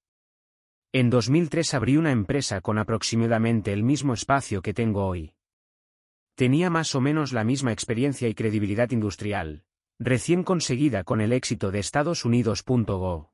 En 0.91 1.11
2003 1.11 1.75
abrí 1.75 1.95
una 1.95 2.11
empresa 2.11 2.59
con 2.59 2.79
aproximadamente 2.79 3.71
el 3.71 3.83
mismo 3.83 4.15
espacio 4.15 4.63
que 4.63 4.73
tengo 4.73 5.05
hoy. 5.05 5.35
Tenía 6.33 6.71
más 6.71 6.95
o 6.95 7.01
menos 7.01 7.33
la 7.33 7.43
misma 7.43 7.71
experiencia 7.71 8.27
y 8.27 8.33
credibilidad 8.33 8.89
industrial, 8.89 9.63
recién 9.99 10.43
conseguida 10.43 11.03
con 11.03 11.21
el 11.21 11.33
éxito 11.33 11.69
de 11.69 11.77
Estados 11.77 12.25
Unidos.go. 12.25 13.31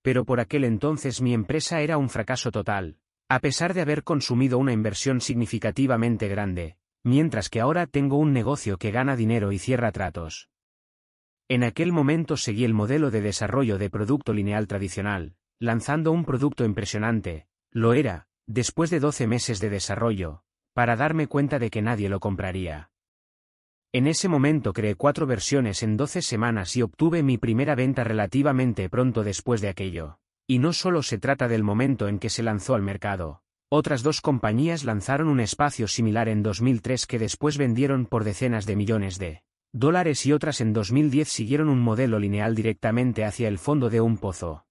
Pero 0.00 0.24
por 0.24 0.40
aquel 0.40 0.64
entonces 0.64 1.20
mi 1.20 1.34
empresa 1.34 1.82
era 1.82 1.98
un 1.98 2.08
fracaso 2.08 2.50
total, 2.50 2.96
a 3.28 3.40
pesar 3.40 3.74
de 3.74 3.82
haber 3.82 4.02
consumido 4.02 4.56
una 4.56 4.72
inversión 4.72 5.20
significativamente 5.20 6.26
grande, 6.26 6.78
mientras 7.04 7.50
que 7.50 7.60
ahora 7.60 7.86
tengo 7.86 8.16
un 8.16 8.32
negocio 8.32 8.78
que 8.78 8.92
gana 8.92 9.14
dinero 9.14 9.52
y 9.52 9.58
cierra 9.58 9.92
tratos. 9.92 10.48
En 11.48 11.62
aquel 11.62 11.92
momento 11.92 12.36
seguí 12.36 12.64
el 12.64 12.74
modelo 12.74 13.12
de 13.12 13.20
desarrollo 13.20 13.78
de 13.78 13.88
producto 13.88 14.32
lineal 14.32 14.66
tradicional, 14.66 15.36
lanzando 15.60 16.10
un 16.10 16.24
producto 16.24 16.64
impresionante, 16.64 17.46
lo 17.70 17.94
era, 17.94 18.26
después 18.48 18.90
de 18.90 18.98
12 18.98 19.28
meses 19.28 19.60
de 19.60 19.70
desarrollo, 19.70 20.42
para 20.74 20.96
darme 20.96 21.28
cuenta 21.28 21.60
de 21.60 21.70
que 21.70 21.82
nadie 21.82 22.08
lo 22.08 22.18
compraría. 22.18 22.90
En 23.92 24.08
ese 24.08 24.28
momento 24.28 24.72
creé 24.72 24.96
cuatro 24.96 25.26
versiones 25.26 25.84
en 25.84 25.96
12 25.96 26.20
semanas 26.20 26.76
y 26.76 26.82
obtuve 26.82 27.22
mi 27.22 27.38
primera 27.38 27.76
venta 27.76 28.02
relativamente 28.02 28.90
pronto 28.90 29.22
después 29.22 29.60
de 29.60 29.68
aquello. 29.68 30.18
Y 30.48 30.58
no 30.58 30.72
solo 30.72 31.02
se 31.02 31.18
trata 31.18 31.46
del 31.46 31.62
momento 31.62 32.08
en 32.08 32.18
que 32.18 32.28
se 32.28 32.42
lanzó 32.42 32.74
al 32.74 32.82
mercado. 32.82 33.42
Otras 33.70 34.02
dos 34.02 34.20
compañías 34.20 34.84
lanzaron 34.84 35.28
un 35.28 35.40
espacio 35.40 35.86
similar 35.86 36.28
en 36.28 36.42
2003 36.42 37.06
que 37.06 37.20
después 37.20 37.56
vendieron 37.56 38.06
por 38.06 38.24
decenas 38.24 38.66
de 38.66 38.76
millones 38.76 39.18
de 39.18 39.42
dólares 39.78 40.24
y 40.24 40.32
otras 40.32 40.62
en 40.62 40.72
2010 40.72 41.28
siguieron 41.28 41.68
un 41.68 41.80
modelo 41.80 42.18
lineal 42.18 42.54
directamente 42.54 43.26
hacia 43.26 43.46
el 43.46 43.58
fondo 43.58 43.90
de 43.90 44.00
un 44.00 44.16
pozo. 44.16 44.64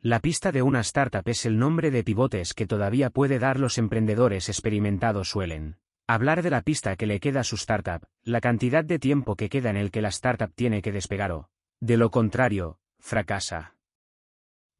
La 0.00 0.20
pista 0.20 0.52
de 0.52 0.62
una 0.62 0.80
startup 0.80 1.28
es 1.28 1.44
el 1.44 1.58
nombre 1.58 1.90
de 1.90 2.04
pivotes 2.04 2.54
que 2.54 2.68
todavía 2.68 3.10
puede 3.10 3.40
dar 3.40 3.58
los 3.58 3.78
emprendedores 3.78 4.48
experimentados 4.48 5.30
suelen. 5.30 5.78
Hablar 6.06 6.42
de 6.42 6.50
la 6.50 6.62
pista 6.62 6.94
que 6.94 7.06
le 7.06 7.18
queda 7.18 7.40
a 7.40 7.44
su 7.44 7.56
startup, 7.56 8.06
la 8.22 8.40
cantidad 8.40 8.84
de 8.84 9.00
tiempo 9.00 9.34
que 9.34 9.48
queda 9.48 9.70
en 9.70 9.76
el 9.76 9.90
que 9.90 10.02
la 10.02 10.10
startup 10.10 10.52
tiene 10.54 10.82
que 10.82 10.92
despegar 10.92 11.32
o, 11.32 11.48
de 11.80 11.96
lo 11.96 12.12
contrario, 12.12 12.78
fracasa. 13.00 13.74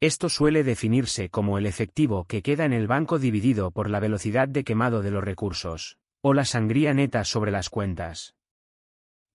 Esto 0.01 0.29
suele 0.29 0.63
definirse 0.63 1.31
como 1.31 1.59
el 1.59 1.67
efectivo 1.67 2.27
que 2.27 2.43
queda 2.43 2.65
en 2.65 2.73
el 2.73 2.87
banco 2.87 3.19
dividido 3.19 3.73
por 3.73 3.91
la 3.91 3.99
velocidad 3.99 4.47
de 4.47 4.63
quemado 4.63 5.03
de 5.03 5.11
los 5.11 5.25
recursos, 5.25 5.99
o 6.21 6.33
la 6.33 6.45
sangría 6.45 6.95
neta 6.95 7.25
sobre 7.25 7.51
las 7.51 7.71
cuentas. 7.71 8.36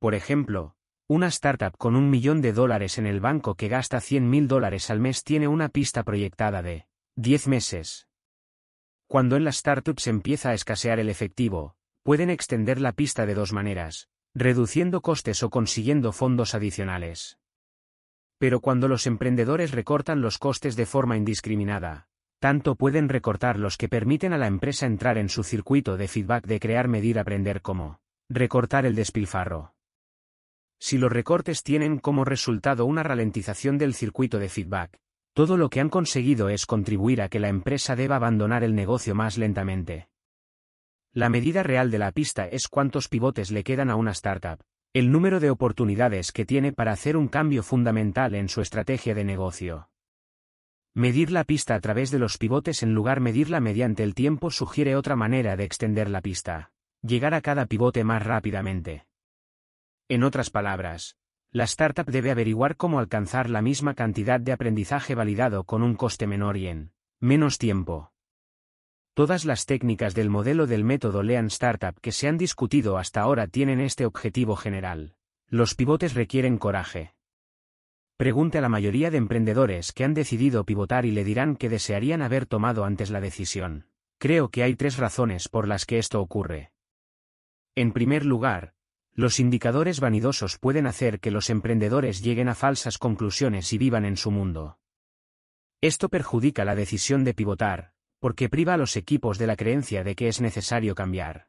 Por 0.01 0.15
ejemplo, 0.15 0.73
una 1.07 1.27
startup 1.27 1.77
con 1.77 1.95
un 1.95 2.09
millón 2.09 2.41
de 2.41 2.53
dólares 2.53 2.97
en 2.97 3.05
el 3.05 3.19
banco 3.19 3.53
que 3.53 3.67
gasta 3.67 4.01
100 4.01 4.27
mil 4.27 4.47
dólares 4.47 4.89
al 4.89 4.99
mes 4.99 5.23
tiene 5.23 5.47
una 5.47 5.69
pista 5.69 6.01
proyectada 6.01 6.63
de 6.63 6.87
10 7.17 7.47
meses. 7.47 8.07
Cuando 9.05 9.35
en 9.35 9.43
las 9.43 9.57
startups 9.57 10.07
empieza 10.07 10.49
a 10.49 10.53
escasear 10.55 10.99
el 10.99 11.07
efectivo, 11.07 11.75
pueden 12.01 12.31
extender 12.31 12.81
la 12.81 12.93
pista 12.93 13.27
de 13.27 13.35
dos 13.35 13.53
maneras, 13.53 14.09
reduciendo 14.33 15.01
costes 15.01 15.43
o 15.43 15.51
consiguiendo 15.51 16.13
fondos 16.13 16.55
adicionales. 16.55 17.37
Pero 18.39 18.59
cuando 18.59 18.87
los 18.87 19.05
emprendedores 19.05 19.69
recortan 19.69 20.19
los 20.19 20.39
costes 20.39 20.75
de 20.75 20.87
forma 20.87 21.15
indiscriminada, 21.15 22.07
tanto 22.39 22.73
pueden 22.73 23.07
recortar 23.07 23.59
los 23.59 23.77
que 23.77 23.87
permiten 23.87 24.33
a 24.33 24.39
la 24.39 24.47
empresa 24.47 24.87
entrar 24.87 25.19
en 25.19 25.29
su 25.29 25.43
circuito 25.43 25.95
de 25.95 26.07
feedback 26.07 26.47
de 26.47 26.59
crear, 26.59 26.87
medir, 26.87 27.19
aprender 27.19 27.61
como 27.61 27.99
recortar 28.31 28.87
el 28.87 28.95
despilfarro. 28.95 29.75
Si 30.81 30.97
los 30.97 31.11
recortes 31.11 31.61
tienen 31.61 31.99
como 31.99 32.25
resultado 32.25 32.87
una 32.87 33.03
ralentización 33.03 33.77
del 33.77 33.93
circuito 33.93 34.39
de 34.39 34.49
feedback, 34.49 34.97
todo 35.35 35.55
lo 35.55 35.69
que 35.69 35.79
han 35.79 35.89
conseguido 35.89 36.49
es 36.49 36.65
contribuir 36.65 37.21
a 37.21 37.29
que 37.29 37.39
la 37.39 37.49
empresa 37.49 37.95
deba 37.95 38.15
abandonar 38.15 38.63
el 38.63 38.73
negocio 38.73 39.13
más 39.13 39.37
lentamente. 39.37 40.09
La 41.13 41.29
medida 41.29 41.61
real 41.61 41.91
de 41.91 41.99
la 41.99 42.11
pista 42.11 42.47
es 42.47 42.67
cuántos 42.67 43.09
pivotes 43.09 43.51
le 43.51 43.63
quedan 43.63 43.91
a 43.91 43.95
una 43.95 44.09
startup, 44.09 44.59
el 44.91 45.11
número 45.11 45.39
de 45.39 45.51
oportunidades 45.51 46.31
que 46.31 46.45
tiene 46.45 46.73
para 46.73 46.93
hacer 46.93 47.15
un 47.15 47.27
cambio 47.27 47.61
fundamental 47.61 48.33
en 48.33 48.49
su 48.49 48.59
estrategia 48.59 49.13
de 49.13 49.23
negocio. 49.23 49.87
Medir 50.95 51.31
la 51.31 51.43
pista 51.43 51.75
a 51.75 51.79
través 51.79 52.09
de 52.09 52.17
los 52.17 52.39
pivotes 52.39 52.81
en 52.81 52.95
lugar 52.95 53.19
medirla 53.19 53.59
mediante 53.59 54.01
el 54.01 54.15
tiempo 54.15 54.49
sugiere 54.49 54.95
otra 54.95 55.15
manera 55.15 55.55
de 55.55 55.63
extender 55.63 56.09
la 56.09 56.21
pista, 56.21 56.71
llegar 57.03 57.35
a 57.35 57.41
cada 57.41 57.67
pivote 57.67 58.03
más 58.03 58.25
rápidamente. 58.25 59.05
En 60.11 60.25
otras 60.25 60.49
palabras, 60.49 61.15
la 61.53 61.63
startup 61.63 62.05
debe 62.05 62.31
averiguar 62.31 62.75
cómo 62.75 62.99
alcanzar 62.99 63.49
la 63.49 63.61
misma 63.61 63.93
cantidad 63.93 64.41
de 64.41 64.51
aprendizaje 64.51 65.15
validado 65.15 65.63
con 65.63 65.83
un 65.83 65.95
coste 65.95 66.27
menor 66.27 66.57
y 66.57 66.67
en 66.67 66.91
menos 67.21 67.57
tiempo. 67.57 68.11
Todas 69.13 69.45
las 69.45 69.65
técnicas 69.65 70.13
del 70.13 70.29
modelo 70.29 70.67
del 70.67 70.83
método 70.83 71.23
Lean 71.23 71.45
Startup 71.45 71.97
que 72.01 72.11
se 72.11 72.27
han 72.27 72.37
discutido 72.37 72.97
hasta 72.97 73.21
ahora 73.21 73.47
tienen 73.47 73.79
este 73.79 74.05
objetivo 74.05 74.57
general. 74.57 75.15
Los 75.47 75.75
pivotes 75.75 76.13
requieren 76.13 76.57
coraje. 76.57 77.15
Pregunte 78.17 78.57
a 78.57 78.61
la 78.61 78.67
mayoría 78.67 79.11
de 79.11 79.17
emprendedores 79.17 79.93
que 79.93 80.03
han 80.03 80.13
decidido 80.13 80.65
pivotar 80.65 81.05
y 81.05 81.11
le 81.11 81.23
dirán 81.23 81.55
que 81.55 81.69
desearían 81.69 82.21
haber 82.21 82.45
tomado 82.47 82.83
antes 82.83 83.11
la 83.11 83.21
decisión. 83.21 83.87
Creo 84.17 84.49
que 84.49 84.63
hay 84.63 84.75
tres 84.75 84.97
razones 84.97 85.47
por 85.47 85.69
las 85.69 85.85
que 85.85 85.99
esto 85.99 86.19
ocurre. 86.19 86.73
En 87.75 87.93
primer 87.93 88.25
lugar, 88.25 88.73
los 89.13 89.39
indicadores 89.39 89.99
vanidosos 89.99 90.57
pueden 90.57 90.87
hacer 90.87 91.19
que 91.19 91.31
los 91.31 91.49
emprendedores 91.49 92.21
lleguen 92.21 92.49
a 92.49 92.55
falsas 92.55 92.97
conclusiones 92.97 93.73
y 93.73 93.77
vivan 93.77 94.05
en 94.05 94.17
su 94.17 94.31
mundo. 94.31 94.79
Esto 95.81 96.09
perjudica 96.09 96.63
la 96.63 96.75
decisión 96.75 97.23
de 97.23 97.33
pivotar, 97.33 97.93
porque 98.19 98.49
priva 98.49 98.75
a 98.75 98.77
los 98.77 98.95
equipos 98.95 99.37
de 99.37 99.47
la 99.47 99.55
creencia 99.55 100.03
de 100.03 100.15
que 100.15 100.27
es 100.27 100.39
necesario 100.39 100.95
cambiar. 100.95 101.47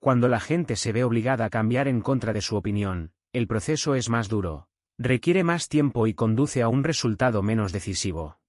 Cuando 0.00 0.28
la 0.28 0.40
gente 0.40 0.76
se 0.76 0.92
ve 0.92 1.04
obligada 1.04 1.44
a 1.44 1.50
cambiar 1.50 1.86
en 1.86 2.00
contra 2.00 2.32
de 2.32 2.40
su 2.40 2.56
opinión, 2.56 3.12
el 3.32 3.46
proceso 3.46 3.94
es 3.94 4.08
más 4.08 4.28
duro, 4.28 4.68
requiere 4.98 5.44
más 5.44 5.68
tiempo 5.68 6.06
y 6.06 6.14
conduce 6.14 6.62
a 6.62 6.68
un 6.68 6.84
resultado 6.84 7.42
menos 7.42 7.72
decisivo. 7.72 8.40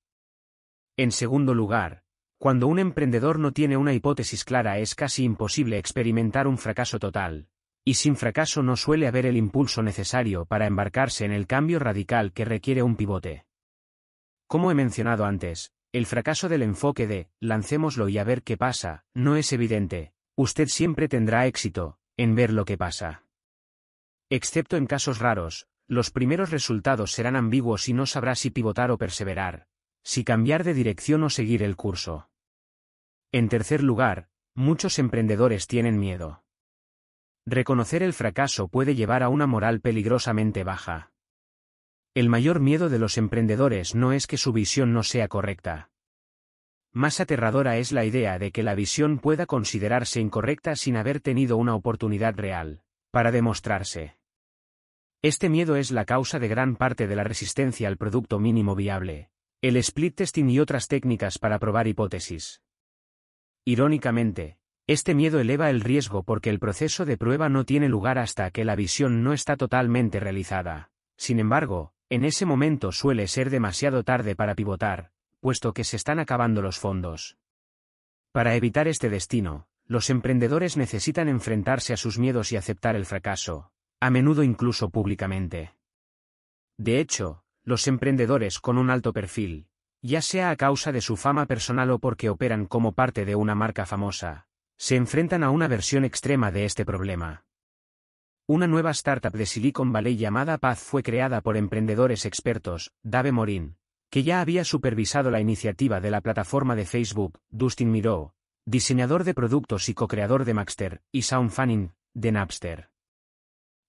En 0.97 1.11
segundo 1.11 1.53
lugar, 1.53 2.03
cuando 2.37 2.67
un 2.67 2.79
emprendedor 2.79 3.37
no 3.37 3.51
tiene 3.51 3.77
una 3.77 3.93
hipótesis 3.93 4.43
clara 4.43 4.79
es 4.79 4.95
casi 4.95 5.23
imposible 5.23 5.77
experimentar 5.77 6.47
un 6.47 6.57
fracaso 6.57 6.97
total, 6.97 7.47
y 7.83 7.95
sin 7.95 8.15
fracaso 8.15 8.63
no 8.63 8.75
suele 8.75 9.07
haber 9.07 9.25
el 9.25 9.37
impulso 9.37 9.81
necesario 9.81 10.45
para 10.45 10.67
embarcarse 10.67 11.25
en 11.25 11.31
el 11.31 11.47
cambio 11.47 11.79
radical 11.79 12.31
que 12.33 12.45
requiere 12.45 12.83
un 12.83 12.95
pivote. 12.95 13.45
Como 14.47 14.69
he 14.69 14.75
mencionado 14.75 15.25
antes, 15.25 15.71
el 15.91 16.05
fracaso 16.05 16.47
del 16.47 16.61
enfoque 16.61 17.07
de, 17.07 17.29
lancémoslo 17.39 18.07
y 18.07 18.17
a 18.17 18.23
ver 18.23 18.43
qué 18.43 18.57
pasa, 18.57 19.03
no 19.13 19.35
es 19.35 19.51
evidente, 19.51 20.13
usted 20.35 20.67
siempre 20.67 21.07
tendrá 21.07 21.47
éxito, 21.47 21.97
en 22.17 22.35
ver 22.35 22.53
lo 22.53 22.65
que 22.65 22.77
pasa. 22.77 23.23
Excepto 24.29 24.77
en 24.77 24.85
casos 24.85 25.19
raros, 25.19 25.67
los 25.87 26.11
primeros 26.11 26.51
resultados 26.51 27.11
serán 27.11 27.35
ambiguos 27.35 27.89
y 27.89 27.93
no 27.93 28.05
sabrá 28.05 28.35
si 28.35 28.49
pivotar 28.49 28.91
o 28.91 28.97
perseverar, 28.97 29.67
si 30.03 30.23
cambiar 30.23 30.63
de 30.63 30.73
dirección 30.73 31.23
o 31.23 31.29
seguir 31.29 31.63
el 31.63 31.75
curso. 31.75 32.29
En 33.33 33.49
tercer 33.49 33.83
lugar, 33.83 34.29
muchos 34.55 34.99
emprendedores 34.99 35.67
tienen 35.67 35.99
miedo. 35.99 36.40
Reconocer 37.45 38.03
el 38.03 38.13
fracaso 38.13 38.67
puede 38.67 38.95
llevar 38.95 39.23
a 39.23 39.29
una 39.29 39.47
moral 39.47 39.81
peligrosamente 39.81 40.63
baja. 40.63 41.11
El 42.13 42.29
mayor 42.29 42.59
miedo 42.59 42.89
de 42.89 42.99
los 42.99 43.17
emprendedores 43.17 43.95
no 43.95 44.13
es 44.13 44.27
que 44.27 44.37
su 44.37 44.53
visión 44.53 44.93
no 44.93 45.01
sea 45.01 45.27
correcta. 45.27 45.89
Más 46.93 47.19
aterradora 47.19 47.77
es 47.77 47.93
la 47.93 48.03
idea 48.03 48.37
de 48.37 48.51
que 48.51 48.63
la 48.63 48.75
visión 48.75 49.17
pueda 49.17 49.45
considerarse 49.45 50.19
incorrecta 50.19 50.75
sin 50.75 50.97
haber 50.97 51.21
tenido 51.21 51.57
una 51.57 51.73
oportunidad 51.73 52.35
real, 52.35 52.83
para 53.11 53.31
demostrarse. 53.31 54.17
Este 55.21 55.49
miedo 55.49 55.77
es 55.77 55.91
la 55.91 56.05
causa 56.05 56.37
de 56.37 56.47
gran 56.47 56.75
parte 56.75 57.07
de 57.07 57.15
la 57.15 57.23
resistencia 57.23 57.87
al 57.87 57.97
producto 57.97 58.39
mínimo 58.39 58.75
viable, 58.75 59.29
el 59.61 59.77
split 59.77 60.15
testing 60.15 60.49
y 60.49 60.59
otras 60.59 60.87
técnicas 60.87 61.39
para 61.39 61.59
probar 61.59 61.87
hipótesis. 61.87 62.61
Irónicamente, 63.63 64.57
este 64.91 65.15
miedo 65.15 65.39
eleva 65.39 65.69
el 65.69 65.81
riesgo 65.81 66.23
porque 66.23 66.49
el 66.49 66.59
proceso 66.59 67.05
de 67.05 67.17
prueba 67.17 67.49
no 67.49 67.65
tiene 67.65 67.87
lugar 67.87 68.17
hasta 68.17 68.51
que 68.51 68.65
la 68.65 68.75
visión 68.75 69.23
no 69.23 69.33
está 69.33 69.55
totalmente 69.55 70.19
realizada. 70.19 70.91
Sin 71.17 71.39
embargo, 71.39 71.93
en 72.09 72.25
ese 72.25 72.45
momento 72.45 72.91
suele 72.91 73.27
ser 73.27 73.49
demasiado 73.49 74.03
tarde 74.03 74.35
para 74.35 74.55
pivotar, 74.55 75.11
puesto 75.39 75.73
que 75.73 75.83
se 75.83 75.95
están 75.95 76.19
acabando 76.19 76.61
los 76.61 76.79
fondos. 76.79 77.37
Para 78.31 78.55
evitar 78.55 78.87
este 78.87 79.09
destino, 79.09 79.67
los 79.85 80.09
emprendedores 80.09 80.77
necesitan 80.77 81.29
enfrentarse 81.29 81.93
a 81.93 81.97
sus 81.97 82.17
miedos 82.17 82.51
y 82.51 82.57
aceptar 82.57 82.95
el 82.95 83.05
fracaso, 83.05 83.71
a 83.99 84.09
menudo 84.09 84.43
incluso 84.43 84.89
públicamente. 84.89 85.75
De 86.77 86.99
hecho, 86.99 87.43
los 87.63 87.87
emprendedores 87.87 88.59
con 88.59 88.77
un 88.77 88.89
alto 88.89 89.13
perfil, 89.13 89.67
ya 90.01 90.21
sea 90.21 90.49
a 90.49 90.55
causa 90.55 90.91
de 90.91 91.01
su 91.01 91.17
fama 91.17 91.45
personal 91.45 91.91
o 91.91 91.99
porque 91.99 92.29
operan 92.29 92.65
como 92.65 92.93
parte 92.93 93.25
de 93.25 93.35
una 93.35 93.53
marca 93.53 93.85
famosa, 93.85 94.47
se 94.81 94.95
enfrentan 94.95 95.43
a 95.43 95.51
una 95.51 95.67
versión 95.67 96.05
extrema 96.05 96.51
de 96.51 96.65
este 96.65 96.85
problema. 96.85 97.45
Una 98.47 98.65
nueva 98.65 98.89
startup 98.89 99.31
de 99.31 99.45
Silicon 99.45 99.93
Valley 99.93 100.17
llamada 100.17 100.57
Paz 100.57 100.79
fue 100.79 101.03
creada 101.03 101.41
por 101.41 101.55
emprendedores 101.55 102.25
expertos, 102.25 102.91
Dave 103.03 103.31
Morin, 103.31 103.75
que 104.09 104.23
ya 104.23 104.41
había 104.41 104.63
supervisado 104.63 105.29
la 105.29 105.39
iniciativa 105.39 106.01
de 106.01 106.09
la 106.09 106.21
plataforma 106.21 106.75
de 106.75 106.87
Facebook, 106.87 107.37
Dustin 107.51 107.91
Miró, 107.91 108.33
diseñador 108.65 109.23
de 109.23 109.35
productos 109.35 109.87
y 109.87 109.93
co-creador 109.93 110.45
de 110.45 110.55
Maxter, 110.55 111.03
y 111.11 111.21
Sean 111.21 111.51
Fanning, 111.51 111.93
de 112.15 112.31
Napster. 112.31 112.89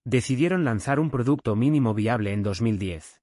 Decidieron 0.04 0.62
lanzar 0.62 1.00
un 1.00 1.10
producto 1.10 1.56
mínimo 1.56 1.94
viable 1.94 2.34
en 2.34 2.42
2010. 2.42 3.22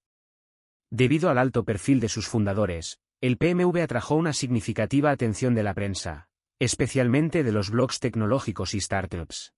Debido 0.89 1.29
al 1.29 1.37
alto 1.37 1.65
perfil 1.65 1.99
de 1.99 2.09
sus 2.09 2.27
fundadores, 2.27 2.99
el 3.21 3.37
PMV 3.37 3.83
atrajo 3.83 4.15
una 4.15 4.33
significativa 4.33 5.11
atención 5.11 5.53
de 5.53 5.61
la 5.61 5.75
prensa, 5.75 6.28
especialmente 6.59 7.43
de 7.43 7.51
los 7.51 7.71
blogs 7.71 7.99
tecnológicos 7.99 8.73
y 8.73 8.81
startups. 8.81 9.53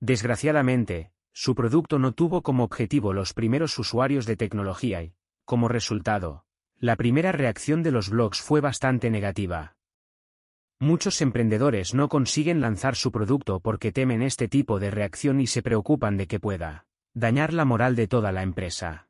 Desgraciadamente, 0.00 1.12
su 1.32 1.54
producto 1.54 1.98
no 1.98 2.12
tuvo 2.12 2.42
como 2.42 2.64
objetivo 2.64 3.12
los 3.12 3.34
primeros 3.34 3.78
usuarios 3.78 4.24
de 4.24 4.36
tecnología 4.36 5.02
y, 5.02 5.14
como 5.44 5.68
resultado, 5.68 6.44
la 6.78 6.96
primera 6.96 7.32
reacción 7.32 7.82
de 7.82 7.90
los 7.90 8.10
blogs 8.10 8.40
fue 8.40 8.60
bastante 8.60 9.10
negativa. 9.10 9.76
Muchos 10.78 11.22
emprendedores 11.22 11.94
no 11.94 12.08
consiguen 12.08 12.60
lanzar 12.60 12.96
su 12.96 13.10
producto 13.10 13.60
porque 13.60 13.92
temen 13.92 14.22
este 14.22 14.46
tipo 14.46 14.78
de 14.78 14.90
reacción 14.90 15.40
y 15.40 15.46
se 15.46 15.62
preocupan 15.62 16.16
de 16.16 16.26
que 16.26 16.38
pueda 16.38 16.86
dañar 17.14 17.54
la 17.54 17.64
moral 17.64 17.96
de 17.96 18.08
toda 18.08 18.30
la 18.30 18.42
empresa. 18.42 19.08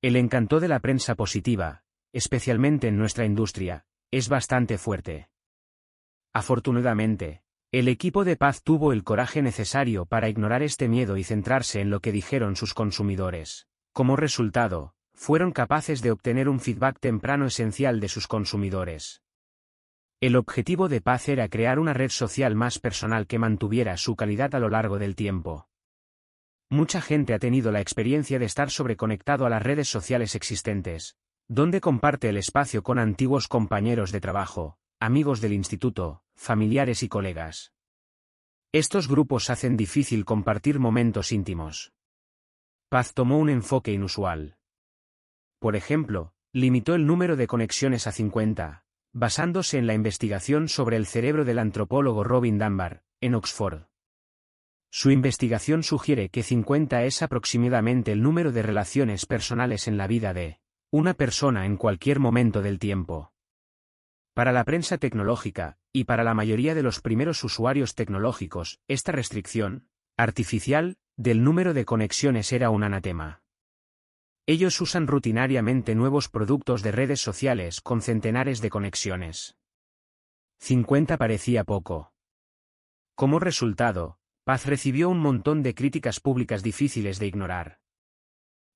El 0.00 0.14
encanto 0.14 0.60
de 0.60 0.68
la 0.68 0.78
prensa 0.78 1.16
positiva, 1.16 1.82
especialmente 2.12 2.86
en 2.86 2.96
nuestra 2.96 3.24
industria, 3.24 3.84
es 4.12 4.28
bastante 4.28 4.78
fuerte. 4.78 5.28
Afortunadamente, 6.32 7.42
el 7.72 7.88
equipo 7.88 8.24
de 8.24 8.36
paz 8.36 8.62
tuvo 8.62 8.92
el 8.92 9.04
coraje 9.04 9.42
necesario 9.42 10.06
para 10.06 10.28
ignorar 10.28 10.62
este 10.62 10.88
miedo 10.88 11.16
y 11.16 11.24
centrarse 11.24 11.80
en 11.80 11.90
lo 11.90 12.00
que 12.00 12.12
dijeron 12.12 12.56
sus 12.56 12.74
consumidores. 12.74 13.68
Como 13.92 14.16
resultado, 14.16 14.94
fueron 15.14 15.52
capaces 15.52 16.02
de 16.02 16.10
obtener 16.10 16.48
un 16.48 16.60
feedback 16.60 16.98
temprano 16.98 17.46
esencial 17.46 18.00
de 18.00 18.08
sus 18.08 18.26
consumidores. 18.26 19.22
El 20.20 20.34
objetivo 20.34 20.88
de 20.88 21.00
Paz 21.00 21.28
era 21.28 21.48
crear 21.48 21.78
una 21.78 21.94
red 21.94 22.10
social 22.10 22.54
más 22.54 22.78
personal 22.78 23.26
que 23.26 23.38
mantuviera 23.38 23.96
su 23.96 24.16
calidad 24.16 24.54
a 24.54 24.58
lo 24.58 24.68
largo 24.68 24.98
del 24.98 25.14
tiempo. 25.14 25.68
Mucha 26.68 27.00
gente 27.00 27.34
ha 27.34 27.38
tenido 27.38 27.70
la 27.70 27.80
experiencia 27.80 28.38
de 28.38 28.46
estar 28.46 28.70
sobreconectado 28.70 29.46
a 29.46 29.50
las 29.50 29.62
redes 29.62 29.88
sociales 29.88 30.34
existentes, 30.34 31.16
donde 31.48 31.80
comparte 31.80 32.28
el 32.28 32.36
espacio 32.36 32.82
con 32.82 32.98
antiguos 32.98 33.46
compañeros 33.46 34.12
de 34.12 34.20
trabajo, 34.20 34.79
amigos 35.02 35.40
del 35.40 35.54
instituto, 35.54 36.22
familiares 36.36 37.02
y 37.02 37.08
colegas. 37.08 37.72
Estos 38.70 39.08
grupos 39.08 39.48
hacen 39.48 39.78
difícil 39.78 40.26
compartir 40.26 40.78
momentos 40.78 41.32
íntimos. 41.32 41.94
Paz 42.90 43.14
tomó 43.14 43.38
un 43.38 43.48
enfoque 43.48 43.92
inusual. 43.92 44.58
Por 45.58 45.74
ejemplo, 45.74 46.34
limitó 46.52 46.94
el 46.94 47.06
número 47.06 47.36
de 47.36 47.46
conexiones 47.46 48.06
a 48.06 48.12
50, 48.12 48.84
basándose 49.14 49.78
en 49.78 49.86
la 49.86 49.94
investigación 49.94 50.68
sobre 50.68 50.98
el 50.98 51.06
cerebro 51.06 51.46
del 51.46 51.60
antropólogo 51.60 52.22
Robin 52.22 52.58
Dunbar, 52.58 53.02
en 53.22 53.34
Oxford. 53.36 53.84
Su 54.90 55.10
investigación 55.10 55.82
sugiere 55.82 56.28
que 56.28 56.42
50 56.42 57.04
es 57.04 57.22
aproximadamente 57.22 58.12
el 58.12 58.22
número 58.22 58.52
de 58.52 58.62
relaciones 58.62 59.24
personales 59.24 59.88
en 59.88 59.96
la 59.96 60.06
vida 60.06 60.34
de 60.34 60.60
una 60.90 61.14
persona 61.14 61.64
en 61.64 61.78
cualquier 61.78 62.18
momento 62.18 62.60
del 62.60 62.78
tiempo. 62.78 63.32
Para 64.34 64.52
la 64.52 64.64
prensa 64.64 64.98
tecnológica, 64.98 65.78
y 65.92 66.04
para 66.04 66.24
la 66.24 66.34
mayoría 66.34 66.74
de 66.74 66.82
los 66.82 67.00
primeros 67.00 67.42
usuarios 67.42 67.94
tecnológicos, 67.94 68.80
esta 68.88 69.12
restricción, 69.12 69.88
artificial, 70.16 70.98
del 71.16 71.42
número 71.42 71.74
de 71.74 71.84
conexiones 71.84 72.52
era 72.52 72.70
un 72.70 72.84
anatema. 72.84 73.42
Ellos 74.46 74.80
usan 74.80 75.06
rutinariamente 75.06 75.94
nuevos 75.94 76.28
productos 76.28 76.82
de 76.82 76.92
redes 76.92 77.20
sociales 77.20 77.80
con 77.80 78.02
centenares 78.02 78.60
de 78.60 78.70
conexiones. 78.70 79.56
50 80.60 81.16
parecía 81.18 81.64
poco. 81.64 82.12
Como 83.14 83.38
resultado, 83.38 84.18
Paz 84.44 84.66
recibió 84.66 85.08
un 85.10 85.20
montón 85.20 85.62
de 85.62 85.74
críticas 85.74 86.20
públicas 86.20 86.62
difíciles 86.62 87.18
de 87.18 87.26
ignorar. 87.26 87.80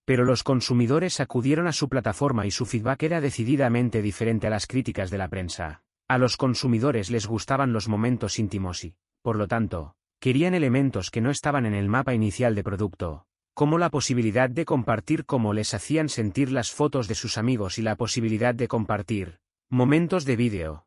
Pero 0.05 0.25
los 0.25 0.43
consumidores 0.43 1.21
acudieron 1.21 1.67
a 1.67 1.73
su 1.73 1.89
plataforma 1.89 2.47
y 2.47 2.51
su 2.51 2.67
feedback 2.67 3.05
era 3.05 3.21
decididamente 3.21 4.03
diferente 4.03 4.47
a 4.47 4.51
las 4.51 4.67
críticas 4.67 5.11
de 5.11 5.19
la 5.19 5.29
prensa. 5.29 5.83
A 6.09 6.19
los 6.19 6.37
consumidores 6.37 7.11
les 7.11 7.27
gustaban 7.27 7.73
los 7.73 7.89
momentos 7.89 8.39
íntimos 8.39 8.85
y, 8.85 8.97
por 9.23 9.37
lo 9.37 9.49
tanto, 9.49 9.97
querían 10.21 10.55
elementos 10.55 11.11
que 11.11 11.23
no 11.23 11.31
estaban 11.31 11.65
en 11.65 11.75
el 11.75 11.89
mapa 11.89 12.13
inicial 12.13 12.55
de 12.55 12.63
producto, 12.63 13.27
como 13.55 13.79
la 13.79 13.89
posibilidad 13.89 14.51
de 14.51 14.65
compartir 14.65 15.25
cómo 15.25 15.55
les 15.55 15.73
hacían 15.73 16.09
sentir 16.09 16.51
las 16.51 16.71
fotos 16.73 17.09
de 17.09 17.15
sus 17.15 17.39
amigos 17.39 17.79
y 17.79 17.83
la 17.83 17.97
posibilidad 17.97 18.55
de 18.55 18.69
compartir 18.69 19.39
momentos 19.71 20.25
de 20.25 20.37
vídeo. 20.37 20.87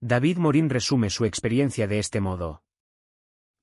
David 0.00 0.38
Morín 0.38 0.70
resume 0.70 1.10
su 1.10 1.24
experiencia 1.24 1.86
de 1.86 1.98
este 1.98 2.20
modo. 2.20 2.62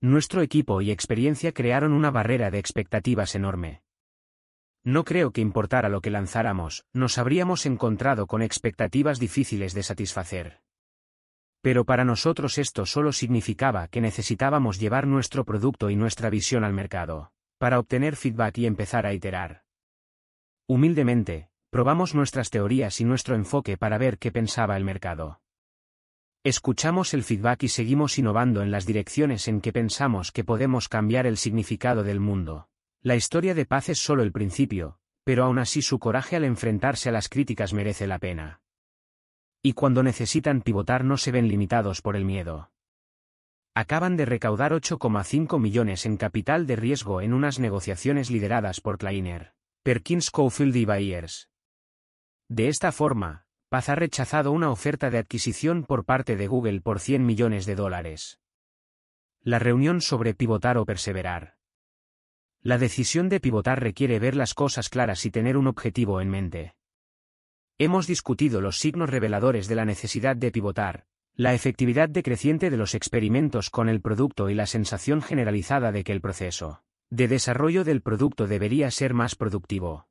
Nuestro 0.02 0.42
equipo 0.42 0.82
y 0.82 0.92
experiencia 0.92 1.54
crearon 1.54 1.94
una 1.94 2.12
barrera 2.12 2.52
de 2.52 2.60
expectativas 2.60 3.34
enorme. 3.34 3.85
No 4.86 5.04
creo 5.04 5.32
que 5.32 5.42
importara 5.42 5.90
lo 5.90 6.00
que 6.00 6.12
lanzáramos, 6.12 6.86
nos 6.94 7.18
habríamos 7.18 7.66
encontrado 7.66 8.28
con 8.28 8.44
expectativas 8.44 9.20
difíciles 9.20 9.74
de 9.74 9.82
satisfacer. 9.82 10.62
Pero 11.62 11.86
para 11.86 12.06
nosotros 12.06 12.60
esto 12.60 12.86
solo 12.86 13.12
significaba 13.12 13.88
que 13.88 14.00
necesitábamos 14.00 14.80
llevar 14.80 15.08
nuestro 15.08 15.44
producto 15.44 15.90
y 15.90 15.96
nuestra 15.96 16.30
visión 16.30 16.64
al 16.64 16.74
mercado, 16.74 17.32
para 17.58 17.80
obtener 17.80 18.16
feedback 18.16 18.60
y 18.60 18.68
empezar 18.68 19.08
a 19.08 19.14
iterar. 19.14 19.64
Humildemente, 20.68 21.50
probamos 21.72 22.14
nuestras 22.14 22.52
teorías 22.52 23.02
y 23.02 23.06
nuestro 23.06 23.34
enfoque 23.34 23.78
para 23.78 23.98
ver 23.98 24.20
qué 24.20 24.32
pensaba 24.32 24.78
el 24.78 24.84
mercado. 24.84 25.42
Escuchamos 26.44 27.16
el 27.16 27.24
feedback 27.24 27.64
y 27.64 27.70
seguimos 27.70 28.20
innovando 28.20 28.62
en 28.62 28.70
las 28.70 28.86
direcciones 28.86 29.48
en 29.48 29.62
que 29.62 29.74
pensamos 29.74 30.32
que 30.32 30.44
podemos 30.44 30.90
cambiar 30.90 31.26
el 31.26 31.38
significado 31.38 32.04
del 32.04 32.20
mundo. 32.20 32.70
La 33.06 33.16
historia 33.16 33.54
de 33.54 33.68
paz 33.68 33.90
es 33.90 34.00
solo 34.00 34.24
el 34.24 34.32
principio, 34.32 34.98
pero 35.24 35.44
aún 35.44 35.60
así 35.60 35.84
su 35.84 36.00
coraje 36.00 36.38
al 36.38 36.44
enfrentarse 36.44 37.10
a 37.10 37.12
las 37.12 37.30
críticas 37.30 37.72
merece 37.72 38.08
la 38.08 38.18
pena. 38.18 38.62
Y 39.62 39.74
cuando 39.74 40.02
necesitan 40.02 40.64
pivotar 40.64 41.04
no 41.04 41.16
se 41.16 41.32
ven 41.32 41.48
limitados 41.48 42.02
por 42.02 42.16
el 42.16 42.26
miedo. 42.26 42.72
Acaban 43.76 44.18
de 44.18 44.26
recaudar 44.26 44.72
8,5 44.72 45.60
millones 45.60 46.08
en 46.08 46.18
capital 46.18 46.66
de 46.66 46.78
riesgo 46.78 47.22
en 47.22 47.36
unas 47.36 47.60
negociaciones 47.60 48.32
lideradas 48.32 48.82
por 48.82 48.98
Kleiner, 48.98 49.54
Perkins 49.84 50.32
Cofield 50.32 50.76
y 50.76 50.86
Bayers. 50.86 51.52
De 52.50 52.70
esta 52.70 52.92
forma, 52.92 53.46
Paz 53.70 53.90
ha 53.90 53.94
rechazado 53.94 54.52
una 54.52 54.72
oferta 54.72 55.12
de 55.12 55.20
adquisición 55.20 55.84
por 55.84 56.06
parte 56.06 56.36
de 56.36 56.48
Google 56.48 56.82
por 56.82 57.00
100 57.00 57.24
millones 57.24 57.68
de 57.68 57.76
dólares. 57.76 58.40
La 59.42 59.60
reunión 59.60 60.02
sobre 60.02 60.34
pivotar 60.34 60.80
o 60.80 60.88
perseverar. 60.88 61.56
La 62.66 62.80
decisión 62.80 63.30
de 63.30 63.40
pivotar 63.40 63.80
requiere 63.80 64.18
ver 64.18 64.36
las 64.36 64.56
cosas 64.56 64.90
claras 64.90 65.24
y 65.28 65.30
tener 65.30 65.56
un 65.56 65.68
objetivo 65.68 66.20
en 66.20 66.32
mente. 66.32 66.74
Hemos 67.78 68.08
discutido 68.08 68.60
los 68.60 68.80
signos 68.80 69.12
reveladores 69.12 69.68
de 69.68 69.76
la 69.76 69.86
necesidad 69.86 70.36
de 70.36 70.50
pivotar, 70.52 71.06
la 71.36 71.54
efectividad 71.54 72.10
decreciente 72.10 72.72
de 72.72 72.78
los 72.78 72.96
experimentos 72.96 73.70
con 73.70 73.88
el 73.88 74.02
producto 74.02 74.50
y 74.50 74.56
la 74.56 74.66
sensación 74.66 75.22
generalizada 75.22 75.92
de 75.92 76.04
que 76.04 76.12
el 76.12 76.22
proceso 76.22 76.82
de 77.12 77.28
desarrollo 77.28 77.84
del 77.84 78.02
producto 78.02 78.48
debería 78.48 78.90
ser 78.90 79.14
más 79.14 79.36
productivo. 79.36 80.08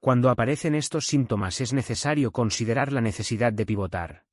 Cuando 0.00 0.30
aparecen 0.30 0.74
estos 0.74 1.06
síntomas 1.06 1.60
es 1.60 1.72
necesario 1.72 2.32
considerar 2.32 2.92
la 2.92 3.00
necesidad 3.00 3.52
de 3.52 3.64
pivotar. 3.64 4.24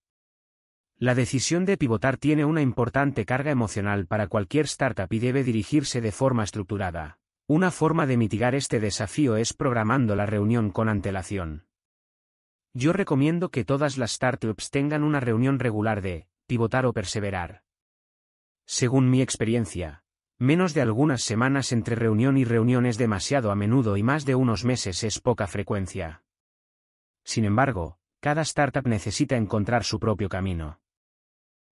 La 1.02 1.16
decisión 1.16 1.66
de 1.66 1.78
pivotar 1.78 2.18
tiene 2.18 2.46
una 2.46 2.62
importante 2.62 3.26
carga 3.26 3.50
emocional 3.50 4.06
para 4.06 4.28
cualquier 4.28 4.66
startup 4.66 5.12
y 5.12 5.18
debe 5.18 5.44
dirigirse 5.44 6.00
de 6.00 6.12
forma 6.12 6.44
estructurada. 6.44 7.18
Una 7.48 7.72
forma 7.72 8.06
de 8.06 8.18
mitigar 8.18 8.54
este 8.54 8.80
desafío 8.80 9.36
es 9.36 9.54
programando 9.54 10.16
la 10.16 10.28
reunión 10.28 10.70
con 10.70 10.90
antelación. 10.90 11.66
Yo 12.76 12.94
recomiendo 12.94 13.50
que 13.50 13.66
todas 13.66 13.98
las 13.98 14.12
startups 14.12 14.70
tengan 14.70 15.04
una 15.04 15.20
reunión 15.20 15.58
regular 15.58 16.04
de 16.04 16.28
pivotar 16.46 16.86
o 16.86 16.94
perseverar. 16.94 17.64
Según 18.68 19.10
mi 19.10 19.24
experiencia, 19.24 20.04
Menos 20.38 20.74
de 20.74 20.82
algunas 20.82 21.22
semanas 21.24 21.72
entre 21.72 21.96
reunión 21.96 22.36
y 22.36 22.46
reunión 22.46 22.88
es 22.88 22.98
demasiado 22.98 23.52
a 23.52 23.56
menudo 23.56 23.96
y 23.96 24.02
más 24.02 24.26
de 24.26 24.34
unos 24.34 24.66
meses 24.66 25.04
es 25.04 25.20
poca 25.20 25.46
frecuencia. 25.46 26.24
Sin 27.24 27.46
embargo, 27.46 28.00
cada 28.20 28.42
startup 28.42 28.88
necesita 28.88 29.36
encontrar 29.36 29.84
su 29.84 30.00
propio 30.00 30.30
camino. 30.30 30.81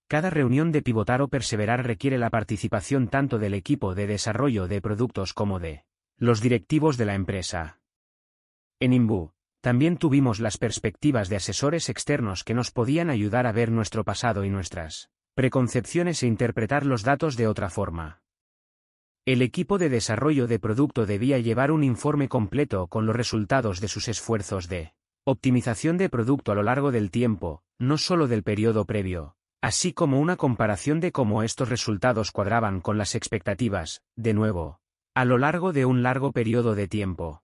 Cada 0.10 0.32
reunión 0.32 0.72
de 0.72 0.82
pivotar 0.82 1.22
o 1.22 1.28
perseverar 1.28 1.86
requiere 1.86 2.18
la 2.18 2.32
participación 2.32 3.10
tanto 3.10 3.38
del 3.38 3.54
equipo 3.54 3.94
de 3.94 4.08
desarrollo 4.08 4.68
de 4.68 4.82
productos 4.82 5.36
como 5.36 5.60
de 5.60 5.86
los 6.18 6.42
directivos 6.42 6.98
de 6.98 7.06
la 7.06 7.14
empresa. 7.14 7.80
En 8.80 8.94
Imbu, 8.94 9.34
también 9.62 9.98
tuvimos 9.98 10.40
las 10.40 10.58
perspectivas 10.58 11.30
de 11.30 11.36
asesores 11.36 11.90
externos 11.90 12.44
que 12.44 12.56
nos 12.56 12.72
podían 12.72 13.12
ayudar 13.12 13.46
a 13.46 13.52
ver 13.52 13.70
nuestro 13.70 14.04
pasado 14.04 14.44
y 14.44 14.50
nuestras 14.50 15.12
preconcepciones 15.36 16.24
e 16.24 16.28
interpretar 16.28 16.88
los 16.88 17.04
datos 17.04 17.38
de 17.38 17.46
otra 17.46 17.70
forma. 17.70 18.24
El 19.26 19.44
equipo 19.44 19.78
de 19.78 19.90
desarrollo 19.90 20.48
de 20.48 20.58
producto 20.58 21.06
debía 21.06 21.38
llevar 21.38 21.70
un 21.70 21.84
informe 21.84 22.30
completo 22.30 22.88
con 22.88 23.06
los 23.06 23.16
resultados 23.16 23.80
de 23.80 23.88
sus 23.88 24.08
esfuerzos 24.08 24.70
de 24.70 24.96
optimización 25.24 25.98
de 25.98 26.10
producto 26.10 26.52
a 26.52 26.56
lo 26.56 26.64
largo 26.64 26.92
del 26.92 27.12
tiempo, 27.12 27.62
no 27.78 28.00
solo 28.00 28.28
del 28.28 28.42
periodo 28.42 28.86
previo, 28.86 29.36
así 29.62 29.94
como 29.94 30.20
una 30.20 30.38
comparación 30.38 31.00
de 31.00 31.12
cómo 31.12 31.44
estos 31.44 31.70
resultados 31.70 32.32
cuadraban 32.32 32.82
con 32.82 32.98
las 32.98 33.16
expectativas, 33.16 34.02
de 34.16 34.34
nuevo, 34.34 34.80
a 35.14 35.26
lo 35.26 35.38
largo 35.38 35.74
de 35.74 35.86
un 35.86 36.02
largo 36.02 36.32
periodo 36.32 36.76
de 36.76 36.88
tiempo. 36.88 37.44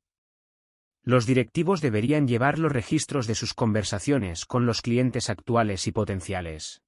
Los 1.03 1.25
directivos 1.25 1.81
deberían 1.81 2.27
llevar 2.27 2.57
los 2.57 2.71
registros 2.71 3.27
de 3.27 3.35
sus 3.35 3.53
conversaciones 3.53 4.45
con 4.45 4.65
los 4.65 4.81
clientes 4.81 5.29
actuales 5.29 5.85
y 5.87 5.91
potenciales. 5.91 6.81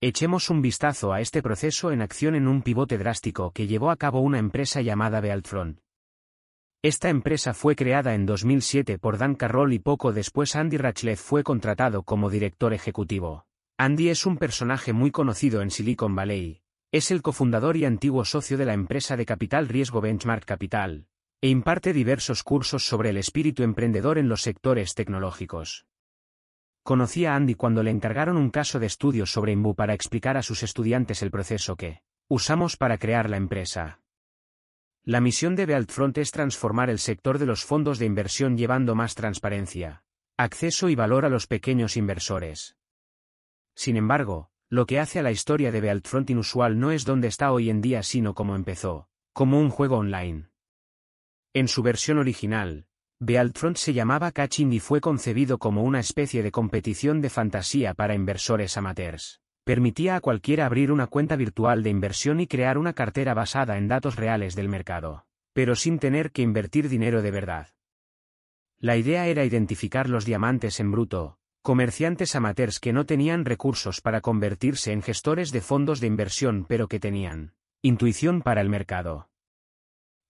Echemos 0.00 0.50
un 0.50 0.62
vistazo 0.62 1.12
a 1.12 1.20
este 1.20 1.42
proceso 1.42 1.92
en 1.92 2.02
acción 2.02 2.34
en 2.34 2.48
un 2.48 2.62
pivote 2.62 2.98
drástico 2.98 3.52
que 3.52 3.68
llevó 3.68 3.92
a 3.92 3.96
cabo 3.96 4.20
una 4.20 4.40
empresa 4.40 4.80
llamada 4.80 5.20
Bealtfront. 5.20 5.78
Esta 6.82 7.10
empresa 7.10 7.54
fue 7.54 7.76
creada 7.76 8.14
en 8.14 8.26
2007 8.26 8.98
por 8.98 9.16
Dan 9.16 9.36
Carroll 9.36 9.72
y 9.72 9.78
poco 9.78 10.12
después 10.12 10.56
Andy 10.56 10.78
Rachleff 10.78 11.20
fue 11.20 11.44
contratado 11.44 12.02
como 12.02 12.28
director 12.28 12.74
ejecutivo. 12.74 13.46
Andy 13.78 14.10
es 14.10 14.26
un 14.26 14.36
personaje 14.36 14.92
muy 14.92 15.10
conocido 15.10 15.62
en 15.62 15.70
Silicon 15.70 16.14
Valley. 16.14 16.62
Es 16.92 17.10
el 17.10 17.22
cofundador 17.22 17.76
y 17.76 17.84
antiguo 17.84 18.24
socio 18.24 18.58
de 18.58 18.66
la 18.66 18.74
empresa 18.74 19.16
de 19.16 19.24
capital 19.24 19.66
riesgo 19.66 20.00
Benchmark 20.00 20.44
Capital, 20.44 21.06
e 21.40 21.48
imparte 21.48 21.92
diversos 21.92 22.42
cursos 22.42 22.84
sobre 22.84 23.10
el 23.10 23.16
espíritu 23.16 23.62
emprendedor 23.62 24.18
en 24.18 24.28
los 24.28 24.42
sectores 24.42 24.94
tecnológicos. 24.94 25.86
Conocí 26.84 27.24
a 27.24 27.34
Andy 27.34 27.54
cuando 27.54 27.82
le 27.82 27.90
encargaron 27.90 28.36
un 28.36 28.50
caso 28.50 28.78
de 28.78 28.86
estudio 28.86 29.24
sobre 29.24 29.52
Imbu 29.52 29.74
para 29.74 29.94
explicar 29.94 30.36
a 30.36 30.42
sus 30.42 30.62
estudiantes 30.62 31.22
el 31.22 31.30
proceso 31.30 31.76
que 31.76 32.02
usamos 32.28 32.76
para 32.76 32.98
crear 32.98 33.30
la 33.30 33.36
empresa. 33.36 34.00
La 35.02 35.20
misión 35.20 35.56
de 35.56 35.66
Bealtfront 35.66 36.18
es 36.18 36.30
transformar 36.30 36.90
el 36.90 36.98
sector 36.98 37.38
de 37.38 37.46
los 37.46 37.64
fondos 37.64 37.98
de 37.98 38.06
inversión 38.06 38.56
llevando 38.56 38.94
más 38.94 39.14
transparencia, 39.14 40.04
acceso 40.36 40.88
y 40.88 40.94
valor 40.94 41.24
a 41.24 41.28
los 41.28 41.46
pequeños 41.46 41.96
inversores. 41.96 42.76
Sin 43.74 43.96
embargo, 43.96 44.50
lo 44.68 44.86
que 44.86 45.00
hace 45.00 45.18
a 45.18 45.22
la 45.22 45.30
historia 45.30 45.70
de 45.70 45.80
Bealtfront 45.80 46.30
inusual 46.30 46.78
no 46.80 46.92
es 46.92 47.04
donde 47.04 47.28
está 47.28 47.52
hoy 47.52 47.70
en 47.70 47.80
día 47.80 48.02
sino 48.02 48.34
cómo 48.34 48.56
empezó, 48.56 49.08
como 49.32 49.60
un 49.60 49.70
juego 49.70 49.98
online. 49.98 50.48
En 51.52 51.68
su 51.68 51.82
versión 51.82 52.18
original, 52.18 52.86
Bealtfront 53.20 53.76
se 53.76 53.92
llamaba 53.92 54.32
Catching 54.32 54.72
y 54.72 54.80
fue 54.80 55.00
concebido 55.00 55.58
como 55.58 55.82
una 55.82 56.00
especie 56.00 56.42
de 56.42 56.50
competición 56.50 57.20
de 57.20 57.30
fantasía 57.30 57.94
para 57.94 58.14
inversores 58.14 58.76
amateurs. 58.76 59.40
Permitía 59.64 60.16
a 60.16 60.20
cualquiera 60.20 60.66
abrir 60.66 60.90
una 60.90 61.06
cuenta 61.06 61.36
virtual 61.36 61.84
de 61.84 61.90
inversión 61.90 62.40
y 62.40 62.48
crear 62.48 62.78
una 62.78 62.94
cartera 62.94 63.32
basada 63.32 63.78
en 63.78 63.86
datos 63.86 64.16
reales 64.16 64.56
del 64.56 64.68
mercado, 64.68 65.26
pero 65.52 65.76
sin 65.76 66.00
tener 66.00 66.32
que 66.32 66.42
invertir 66.42 66.88
dinero 66.88 67.22
de 67.22 67.30
verdad. 67.30 67.68
La 68.78 68.96
idea 68.96 69.28
era 69.28 69.44
identificar 69.44 70.08
los 70.08 70.24
diamantes 70.24 70.80
en 70.80 70.90
bruto, 70.90 71.38
comerciantes 71.62 72.34
amateurs 72.36 72.78
que 72.78 72.92
no 72.92 73.06
tenían 73.06 73.44
recursos 73.44 74.00
para 74.00 74.20
convertirse 74.20 74.92
en 74.92 75.02
gestores 75.02 75.52
de 75.52 75.60
fondos 75.60 76.00
de 76.00 76.08
inversión 76.08 76.66
pero 76.68 76.88
que 76.88 77.00
tenían 77.00 77.54
Intuición 77.84 78.42
para 78.42 78.60
el 78.60 78.68
mercado. 78.68 79.28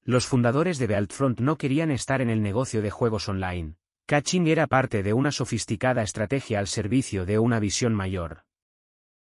Los 0.04 0.26
fundadores 0.26 0.78
de 0.78 0.86
Beltfront 0.86 1.38
no 1.40 1.58
querían 1.58 1.90
estar 1.90 2.22
en 2.22 2.30
el 2.30 2.40
negocio 2.40 2.80
de 2.80 2.90
juegos 2.90 3.28
online. 3.28 3.76
Catching 4.06 4.46
era 4.48 4.66
parte 4.66 5.02
de 5.02 5.12
una 5.12 5.32
sofisticada 5.32 6.02
estrategia 6.02 6.60
al 6.60 6.66
servicio 6.66 7.26
de 7.26 7.38
una 7.38 7.60
visión 7.60 7.92
mayor. 7.92 8.44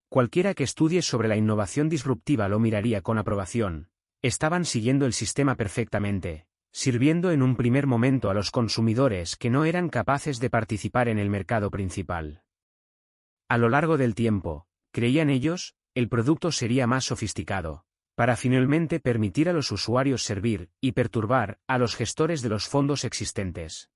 Cualquiera 0.08 0.54
que 0.54 0.64
estudie 0.64 1.02
sobre 1.02 1.28
la 1.28 1.36
innovación 1.36 1.90
disruptiva 1.90 2.48
lo 2.48 2.58
miraría 2.58 3.02
con 3.02 3.18
aprobación. 3.18 3.90
Estaban 4.22 4.64
siguiendo 4.64 5.04
el 5.04 5.12
sistema 5.12 5.56
perfectamente, 5.56 6.45
sirviendo 6.76 7.30
en 7.30 7.42
un 7.42 7.56
primer 7.56 7.86
momento 7.86 8.28
a 8.28 8.34
los 8.34 8.50
consumidores 8.50 9.36
que 9.36 9.48
no 9.48 9.64
eran 9.64 9.88
capaces 9.88 10.40
de 10.40 10.50
participar 10.50 11.08
en 11.08 11.18
el 11.18 11.30
mercado 11.30 11.70
principal. 11.70 12.42
A 13.48 13.56
lo 13.56 13.70
largo 13.70 13.96
del 13.96 14.14
tiempo, 14.14 14.66
creían 14.92 15.30
ellos, 15.30 15.74
el 15.94 16.10
producto 16.10 16.52
sería 16.52 16.86
más 16.86 17.06
sofisticado, 17.06 17.86
para 18.14 18.36
finalmente 18.36 19.00
permitir 19.00 19.48
a 19.48 19.54
los 19.54 19.72
usuarios 19.72 20.22
servir 20.22 20.68
y 20.78 20.92
perturbar 20.92 21.60
a 21.66 21.78
los 21.78 21.96
gestores 21.96 22.42
de 22.42 22.50
los 22.50 22.68
fondos 22.68 23.04
existentes. 23.04 23.88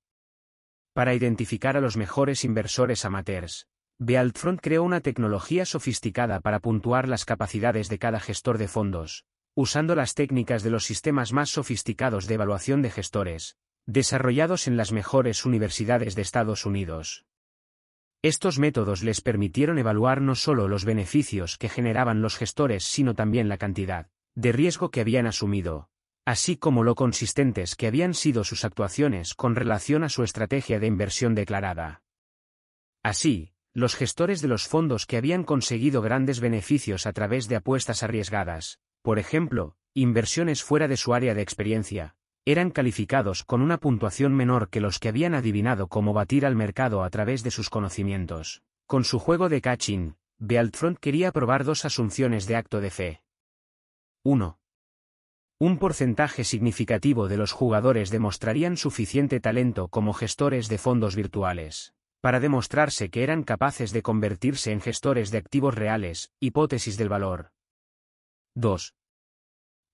Para 0.93 1.13
identificar 1.13 1.77
a 1.77 1.81
los 1.81 1.97
mejores 1.97 2.43
inversores 2.43 3.05
amateurs, 3.05 3.67
Bealtfront 3.99 4.59
creó 4.59 4.81
una 4.81 5.01
tecnología 5.01 5.65
sofisticada 5.65 6.39
para 6.39 6.59
puntuar 6.59 7.07
las 7.07 7.25
capacidades 7.25 7.89
de 7.89 7.99
cada 7.99 8.19
gestor 8.19 8.57
de 8.57 8.67
fondos, 8.67 9.27
usando 9.53 9.95
las 9.95 10.13
técnicas 10.13 10.63
de 10.63 10.69
los 10.69 10.85
sistemas 10.85 11.33
más 11.33 11.49
sofisticados 11.49 12.27
de 12.27 12.35
evaluación 12.35 12.81
de 12.81 12.89
gestores, 12.89 13.57
desarrollados 13.85 14.67
en 14.67 14.77
las 14.77 14.91
mejores 14.91 15.45
universidades 15.45 16.15
de 16.15 16.21
Estados 16.21 16.65
Unidos. 16.65 17.25
Estos 18.23 18.59
métodos 18.59 19.01
les 19.01 19.21
permitieron 19.21 19.79
evaluar 19.79 20.21
no 20.21 20.35
solo 20.35 20.67
los 20.67 20.85
beneficios 20.85 21.57
que 21.57 21.69
generaban 21.69 22.21
los 22.21 22.37
gestores, 22.37 22.83
sino 22.83 23.15
también 23.15 23.49
la 23.49 23.57
cantidad 23.57 24.07
de 24.35 24.51
riesgo 24.51 24.91
que 24.91 25.01
habían 25.01 25.27
asumido, 25.27 25.89
así 26.25 26.55
como 26.55 26.83
lo 26.83 26.95
consistentes 26.95 27.75
que 27.75 27.87
habían 27.87 28.13
sido 28.13 28.43
sus 28.43 28.63
actuaciones 28.63 29.33
con 29.33 29.55
relación 29.55 30.03
a 30.03 30.09
su 30.09 30.23
estrategia 30.23 30.79
de 30.79 30.87
inversión 30.87 31.35
declarada. 31.35 32.03
Así, 33.03 33.51
los 33.73 33.95
gestores 33.95 34.41
de 34.41 34.47
los 34.47 34.67
fondos 34.67 35.05
que 35.05 35.17
habían 35.17 35.43
conseguido 35.43 36.01
grandes 36.01 36.39
beneficios 36.39 37.05
a 37.05 37.13
través 37.13 37.47
de 37.47 37.55
apuestas 37.55 38.03
arriesgadas, 38.03 38.79
por 39.01 39.19
ejemplo, 39.19 39.75
inversiones 39.93 40.63
fuera 40.63 40.87
de 40.87 40.97
su 40.97 41.13
área 41.13 41.33
de 41.33 41.41
experiencia, 41.41 42.15
eran 42.45 42.71
calificados 42.71 43.43
con 43.43 43.61
una 43.61 43.77
puntuación 43.77 44.33
menor 44.33 44.69
que 44.69 44.81
los 44.81 44.99
que 44.99 45.09
habían 45.09 45.35
adivinado 45.35 45.87
cómo 45.87 46.13
batir 46.13 46.45
al 46.45 46.55
mercado 46.55 47.03
a 47.03 47.09
través 47.09 47.43
de 47.43 47.51
sus 47.51 47.69
conocimientos. 47.69 48.63
Con 48.87 49.03
su 49.03 49.19
juego 49.19 49.47
de 49.47 49.61
catching, 49.61 50.15
Bealtfront 50.39 50.97
quería 50.97 51.31
probar 51.31 51.63
dos 51.63 51.85
asunciones 51.85 52.47
de 52.47 52.55
acto 52.55 52.81
de 52.81 52.89
fe. 52.89 53.21
1. 54.23 54.59
Un 55.59 55.77
porcentaje 55.77 56.43
significativo 56.43 57.27
de 57.27 57.37
los 57.37 57.51
jugadores 57.51 58.09
demostrarían 58.09 58.77
suficiente 58.77 59.39
talento 59.39 59.87
como 59.89 60.13
gestores 60.13 60.67
de 60.67 60.79
fondos 60.79 61.15
virtuales, 61.15 61.93
para 62.21 62.39
demostrarse 62.39 63.09
que 63.11 63.21
eran 63.21 63.43
capaces 63.43 63.91
de 63.91 64.01
convertirse 64.01 64.71
en 64.71 64.81
gestores 64.81 65.29
de 65.29 65.37
activos 65.37 65.75
reales, 65.75 66.31
hipótesis 66.39 66.97
del 66.97 67.09
valor. 67.09 67.51
2. 68.55 68.95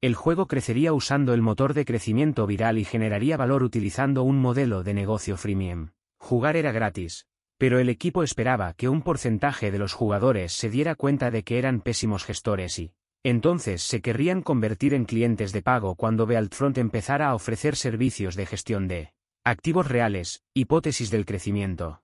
El 0.01 0.15
juego 0.15 0.47
crecería 0.47 0.91
usando 0.91 1.35
el 1.35 1.43
motor 1.43 1.75
de 1.75 1.85
crecimiento 1.85 2.47
viral 2.47 2.79
y 2.79 2.85
generaría 2.85 3.37
valor 3.37 3.61
utilizando 3.61 4.23
un 4.23 4.39
modelo 4.39 4.81
de 4.81 4.95
negocio 4.95 5.37
freemium. 5.37 5.89
Jugar 6.17 6.55
era 6.57 6.71
gratis, 6.71 7.27
pero 7.59 7.77
el 7.77 7.87
equipo 7.89 8.23
esperaba 8.23 8.73
que 8.73 8.89
un 8.89 9.03
porcentaje 9.03 9.69
de 9.69 9.77
los 9.77 9.93
jugadores 9.93 10.53
se 10.53 10.71
diera 10.71 10.95
cuenta 10.95 11.29
de 11.29 11.43
que 11.43 11.59
eran 11.59 11.81
pésimos 11.81 12.23
gestores 12.23 12.79
y, 12.79 12.93
entonces 13.23 13.83
se 13.83 14.01
querrían 14.01 14.41
convertir 14.41 14.95
en 14.95 15.05
clientes 15.05 15.51
de 15.51 15.61
pago 15.61 15.95
cuando 15.95 16.25
Bealtfront 16.25 16.79
empezara 16.79 17.29
a 17.29 17.35
ofrecer 17.35 17.75
servicios 17.75 18.35
de 18.35 18.47
gestión 18.47 18.87
de 18.87 19.13
activos 19.43 19.87
reales, 19.87 20.43
hipótesis 20.55 21.11
del 21.11 21.25
crecimiento. 21.25 22.01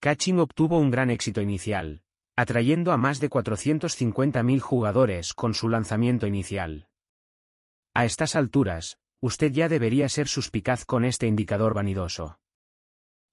Catching 0.00 0.38
obtuvo 0.38 0.78
un 0.78 0.92
gran 0.92 1.10
éxito 1.10 1.40
inicial, 1.40 2.02
atrayendo 2.36 2.92
a 2.92 2.96
más 2.96 3.20
de 3.20 3.28
450.000 3.30 4.60
jugadores 4.60 5.34
con 5.34 5.54
su 5.54 5.68
lanzamiento 5.68 6.26
inicial. 6.26 6.88
A 7.94 8.04
estas 8.04 8.36
alturas, 8.36 8.98
usted 9.20 9.52
ya 9.52 9.68
debería 9.68 10.08
ser 10.08 10.28
suspicaz 10.28 10.84
con 10.84 11.04
este 11.04 11.26
indicador 11.26 11.74
vanidoso. 11.74 12.38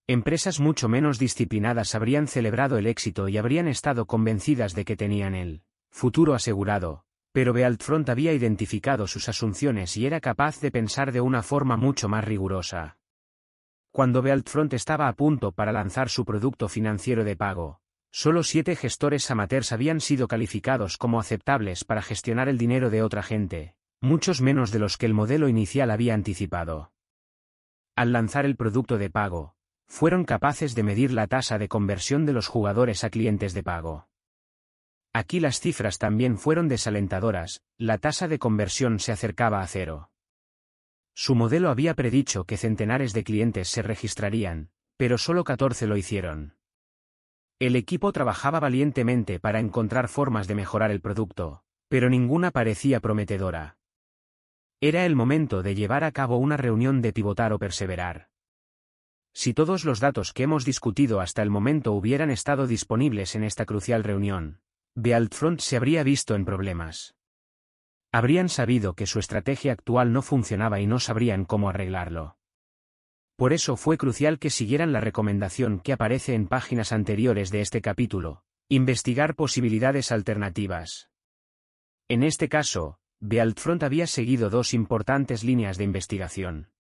Empresas 0.08 0.60
mucho 0.60 0.88
menos 0.88 1.20
disciplinadas 1.20 1.94
habrían 1.94 2.28
celebrado 2.28 2.78
el 2.78 2.88
éxito 2.88 3.28
y 3.28 3.38
habrían 3.38 3.68
estado 3.68 4.06
convencidas 4.06 4.74
de 4.74 4.86
que 4.86 4.96
tenían 4.96 5.36
el 5.36 5.64
futuro 5.90 6.34
asegurado, 6.34 7.04
pero 7.34 7.54
Bealtfront 7.54 8.10
había 8.10 8.34
identificado 8.34 9.06
sus 9.06 9.30
asunciones 9.30 9.96
y 9.98 10.06
era 10.06 10.22
capaz 10.22 10.60
de 10.60 10.72
pensar 10.72 11.12
de 11.12 11.22
una 11.22 11.44
forma 11.44 11.78
mucho 11.78 12.08
más 12.10 12.24
rigurosa. 12.24 12.98
Cuando 13.92 14.22
Bealtfront 14.22 14.74
estaba 14.74 15.08
a 15.08 15.14
punto 15.14 15.52
para 15.52 15.72
lanzar 15.72 16.10
su 16.10 16.24
producto 16.24 16.70
financiero 16.70 17.24
de 17.24 17.36
pago, 17.36 17.82
Solo 18.12 18.44
siete 18.44 18.76
gestores 18.76 19.30
amateurs 19.30 19.72
habían 19.72 20.02
sido 20.02 20.28
calificados 20.28 20.98
como 20.98 21.20
aceptables 21.20 21.84
para 21.84 22.02
gestionar 22.02 22.50
el 22.50 22.58
dinero 22.58 22.90
de 22.90 23.04
otra 23.04 23.24
gente, 23.24 23.76
muchos 24.02 24.42
menos 24.42 24.72
de 24.72 24.80
los 24.80 24.98
que 24.98 25.06
el 25.06 25.14
modelo 25.14 25.48
inicial 25.50 25.92
había 25.92 26.14
anticipado. 26.14 26.92
Al 27.96 28.12
lanzar 28.12 28.46
el 28.46 28.56
producto 28.56 28.98
de 28.98 29.10
pago, 29.10 29.56
fueron 29.88 30.26
capaces 30.26 30.76
de 30.76 30.84
medir 30.84 31.12
la 31.12 31.28
tasa 31.28 31.58
de 31.58 31.68
conversión 31.68 32.26
de 32.26 32.34
los 32.34 32.48
jugadores 32.48 33.04
a 33.04 33.10
clientes 33.10 33.54
de 33.54 33.64
pago. 33.64 34.08
Aquí 35.14 35.40
las 35.40 35.60
cifras 35.60 35.98
también 35.98 36.38
fueron 36.38 36.68
desalentadoras, 36.68 37.62
la 37.78 37.98
tasa 37.98 38.28
de 38.28 38.38
conversión 38.38 39.00
se 39.00 39.12
acercaba 39.12 39.62
a 39.62 39.68
cero. 39.68 40.12
Su 41.16 41.34
modelo 41.34 41.70
había 41.70 41.96
predicho 41.96 42.44
que 42.44 42.58
centenares 42.58 43.14
de 43.14 43.24
clientes 43.24 43.70
se 43.70 43.82
registrarían, 43.82 44.70
pero 44.98 45.18
solo 45.18 45.44
14 45.44 45.88
lo 45.88 45.98
hicieron. 45.98 46.57
El 47.60 47.76
equipo 47.76 48.12
trabajaba 48.12 48.60
valientemente 48.60 49.40
para 49.40 49.60
encontrar 49.60 50.10
formas 50.10 50.48
de 50.48 50.54
mejorar 50.54 50.92
el 50.92 51.02
producto, 51.02 51.64
pero 51.88 52.08
ninguna 52.08 52.52
parecía 52.52 53.00
prometedora. 53.00 53.78
Era 54.80 55.08
el 55.08 55.16
momento 55.16 55.64
de 55.64 55.74
llevar 55.74 56.04
a 56.04 56.12
cabo 56.12 56.38
una 56.38 56.56
reunión 56.56 57.02
de 57.02 57.14
pivotar 57.14 57.54
o 57.54 57.58
perseverar. 57.58 58.30
Si 59.34 59.56
todos 59.56 59.86
los 59.86 60.00
datos 60.00 60.34
que 60.34 60.44
hemos 60.44 60.66
discutido 60.66 61.20
hasta 61.20 61.42
el 61.42 61.50
momento 61.50 61.94
hubieran 61.94 62.30
estado 62.30 62.68
disponibles 62.68 63.34
en 63.34 63.44
esta 63.44 63.66
crucial 63.66 64.04
reunión, 64.04 64.62
Bealtfront 64.94 65.60
se 65.60 65.78
habría 65.78 66.04
visto 66.04 66.36
en 66.36 66.46
problemas. 66.46 67.16
Habrían 68.12 68.50
sabido 68.50 68.94
que 68.94 69.08
su 69.08 69.18
estrategia 69.18 69.74
actual 69.74 70.14
no 70.14 70.22
funcionaba 70.22 70.80
y 70.80 70.86
no 70.86 71.00
sabrían 71.00 71.44
cómo 71.44 71.70
arreglarlo. 71.70 72.37
Por 73.38 73.54
eso 73.54 73.78
fue 73.78 74.00
crucial 74.00 74.40
que 74.40 74.50
siguieran 74.50 74.92
la 74.92 75.00
recomendación 75.00 75.80
que 75.80 75.94
aparece 75.94 76.34
en 76.34 76.48
páginas 76.48 76.92
anteriores 76.92 77.52
de 77.52 77.62
este 77.62 77.84
capítulo, 77.84 78.42
investigar 78.68 79.36
posibilidades 79.36 80.12
alternativas. 80.12 81.12
En 82.10 82.24
este 82.24 82.50
caso, 82.50 82.98
Bealtfront 83.20 83.84
había 83.84 84.08
seguido 84.08 84.50
dos 84.50 84.74
importantes 84.74 85.44
líneas 85.44 85.78
de 85.78 85.84
investigación. 85.84 86.72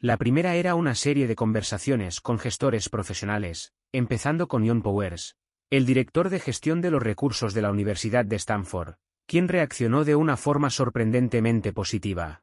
La 0.00 0.16
primera 0.16 0.56
era 0.56 0.74
una 0.74 0.96
serie 0.96 1.28
de 1.28 1.36
conversaciones 1.36 2.20
con 2.20 2.40
gestores 2.40 2.88
profesionales, 2.88 3.72
empezando 3.92 4.48
con 4.48 4.66
John 4.66 4.82
Powers, 4.82 5.36
el 5.70 5.86
director 5.86 6.28
de 6.28 6.40
gestión 6.40 6.80
de 6.80 6.90
los 6.90 7.00
recursos 7.04 7.54
de 7.54 7.62
la 7.62 7.70
Universidad 7.70 8.24
de 8.24 8.34
Stanford, 8.34 8.94
quien 9.26 9.46
reaccionó 9.46 10.04
de 10.04 10.16
una 10.16 10.36
forma 10.36 10.70
sorprendentemente 10.70 11.72
positiva. 11.72 12.41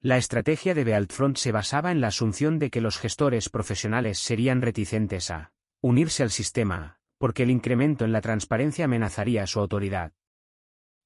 La 0.00 0.18
estrategia 0.18 0.74
de 0.74 0.84
Bealtfront 0.84 1.36
se 1.36 1.52
basaba 1.52 1.90
en 1.90 2.00
la 2.00 2.08
asunción 2.08 2.58
de 2.58 2.70
que 2.70 2.80
los 2.80 2.98
gestores 2.98 3.48
profesionales 3.48 4.18
serían 4.18 4.62
reticentes 4.62 5.30
a 5.30 5.52
unirse 5.80 6.22
al 6.22 6.30
sistema, 6.30 6.98
porque 7.18 7.44
el 7.44 7.50
incremento 7.50 8.04
en 8.04 8.12
la 8.12 8.20
transparencia 8.20 8.84
amenazaría 8.84 9.46
su 9.46 9.60
autoridad. 9.60 10.12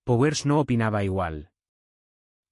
Powers 0.04 0.44
no 0.44 0.60
opinaba 0.60 1.04
igual. 1.04 1.50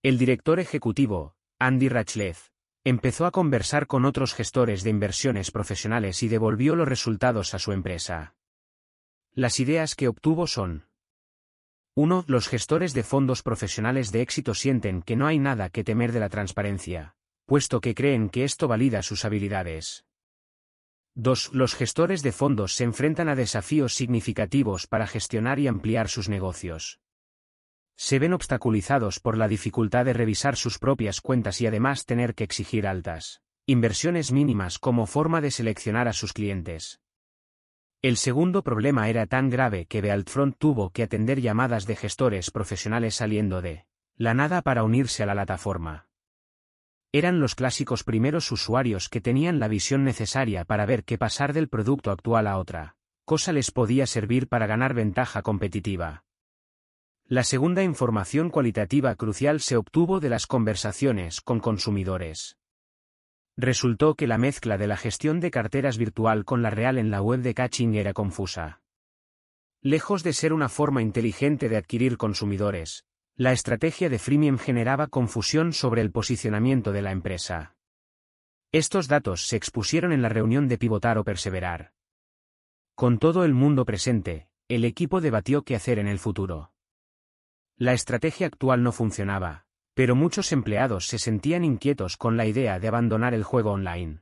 El 0.02 0.16
director 0.18 0.60
ejecutivo, 0.60 1.36
Andy 1.58 1.88
Rachleff, 1.88 2.50
empezó 2.84 3.26
a 3.26 3.30
conversar 3.30 3.86
con 3.86 4.04
otros 4.04 4.32
gestores 4.34 4.82
de 4.84 4.90
inversiones 4.90 5.50
profesionales 5.50 6.22
y 6.22 6.28
devolvió 6.28 6.76
los 6.76 6.88
resultados 6.88 7.52
a 7.54 7.58
su 7.58 7.72
empresa. 7.72 8.36
Las 9.32 9.60
ideas 9.60 9.94
que 9.94 10.08
obtuvo 10.08 10.46
son 10.46 10.87
1. 12.00 12.26
Los 12.28 12.46
gestores 12.46 12.94
de 12.94 13.02
fondos 13.02 13.42
profesionales 13.42 14.12
de 14.12 14.22
éxito 14.22 14.54
sienten 14.54 15.02
que 15.02 15.16
no 15.16 15.26
hay 15.26 15.40
nada 15.40 15.68
que 15.68 15.82
temer 15.82 16.12
de 16.12 16.20
la 16.20 16.28
transparencia, 16.28 17.16
puesto 17.44 17.80
que 17.80 17.96
creen 17.96 18.28
que 18.28 18.44
esto 18.44 18.68
valida 18.68 19.02
sus 19.02 19.24
habilidades. 19.24 20.04
2. 21.16 21.54
Los 21.54 21.74
gestores 21.74 22.22
de 22.22 22.30
fondos 22.30 22.74
se 22.74 22.84
enfrentan 22.84 23.28
a 23.28 23.34
desafíos 23.34 23.96
significativos 23.96 24.86
para 24.86 25.08
gestionar 25.08 25.58
y 25.58 25.66
ampliar 25.66 26.08
sus 26.08 26.28
negocios. 26.28 27.00
Se 27.96 28.20
ven 28.20 28.32
obstaculizados 28.32 29.18
por 29.18 29.36
la 29.36 29.48
dificultad 29.48 30.04
de 30.04 30.12
revisar 30.12 30.54
sus 30.54 30.78
propias 30.78 31.20
cuentas 31.20 31.60
y 31.60 31.66
además 31.66 32.06
tener 32.06 32.36
que 32.36 32.44
exigir 32.44 32.86
altas 32.86 33.42
inversiones 33.66 34.30
mínimas 34.30 34.78
como 34.78 35.06
forma 35.06 35.40
de 35.40 35.50
seleccionar 35.50 36.06
a 36.06 36.12
sus 36.12 36.32
clientes. 36.32 37.00
El 38.00 38.16
segundo 38.16 38.62
problema 38.62 39.08
era 39.08 39.26
tan 39.26 39.50
grave 39.50 39.86
que 39.86 40.00
Bealtfront 40.00 40.56
tuvo 40.56 40.90
que 40.90 41.02
atender 41.02 41.40
llamadas 41.40 41.84
de 41.84 41.96
gestores 41.96 42.52
profesionales 42.52 43.16
saliendo 43.16 43.60
de 43.60 43.86
la 44.14 44.34
nada 44.34 44.62
para 44.62 44.84
unirse 44.84 45.24
a 45.24 45.26
la 45.26 45.32
plataforma. 45.32 46.06
Eran 47.10 47.40
los 47.40 47.56
clásicos 47.56 48.04
primeros 48.04 48.52
usuarios 48.52 49.08
que 49.08 49.20
tenían 49.20 49.58
la 49.58 49.66
visión 49.66 50.04
necesaria 50.04 50.64
para 50.64 50.86
ver 50.86 51.02
que 51.02 51.18
pasar 51.18 51.52
del 51.52 51.68
producto 51.68 52.12
actual 52.12 52.46
a 52.46 52.58
otra 52.58 52.94
cosa 53.24 53.52
les 53.52 53.72
podía 53.72 54.06
servir 54.06 54.48
para 54.48 54.66
ganar 54.66 54.94
ventaja 54.94 55.42
competitiva. 55.42 56.24
La 57.26 57.42
segunda 57.42 57.82
información 57.82 58.48
cualitativa 58.48 59.14
crucial 59.16 59.60
se 59.60 59.76
obtuvo 59.76 60.18
de 60.20 60.30
las 60.30 60.46
conversaciones 60.46 61.40
con 61.40 61.60
consumidores. 61.60 62.56
Resultó 63.60 64.14
que 64.14 64.28
la 64.28 64.38
mezcla 64.38 64.78
de 64.78 64.86
la 64.86 64.96
gestión 64.96 65.40
de 65.40 65.50
carteras 65.50 65.98
virtual 65.98 66.44
con 66.44 66.62
la 66.62 66.70
real 66.70 66.96
en 66.96 67.10
la 67.10 67.20
web 67.20 67.40
de 67.40 67.54
Catching 67.54 67.96
era 67.96 68.12
confusa. 68.12 68.82
Lejos 69.82 70.22
de 70.22 70.32
ser 70.32 70.52
una 70.52 70.68
forma 70.68 71.02
inteligente 71.02 71.68
de 71.68 71.76
adquirir 71.76 72.18
consumidores, 72.18 73.04
la 73.34 73.50
estrategia 73.50 74.08
de 74.08 74.20
freemium 74.20 74.58
generaba 74.58 75.08
confusión 75.08 75.72
sobre 75.72 76.02
el 76.02 76.12
posicionamiento 76.12 76.92
de 76.92 77.02
la 77.02 77.10
empresa. 77.10 77.74
Estos 78.70 79.08
datos 79.08 79.48
se 79.48 79.56
expusieron 79.56 80.12
en 80.12 80.22
la 80.22 80.28
reunión 80.28 80.68
de 80.68 80.78
pivotar 80.78 81.18
o 81.18 81.24
perseverar. 81.24 81.92
Con 82.94 83.18
todo 83.18 83.44
el 83.44 83.54
mundo 83.54 83.84
presente, 83.84 84.48
el 84.68 84.84
equipo 84.84 85.20
debatió 85.20 85.62
qué 85.62 85.74
hacer 85.74 85.98
en 85.98 86.06
el 86.06 86.20
futuro. 86.20 86.72
La 87.76 87.92
estrategia 87.92 88.46
actual 88.46 88.84
no 88.84 88.92
funcionaba, 88.92 89.67
pero 89.98 90.14
muchos 90.14 90.52
empleados 90.52 91.08
se 91.08 91.18
sentían 91.18 91.64
inquietos 91.64 92.16
con 92.16 92.36
la 92.36 92.46
idea 92.46 92.78
de 92.78 92.86
abandonar 92.86 93.34
el 93.34 93.42
juego 93.42 93.72
online. 93.72 94.20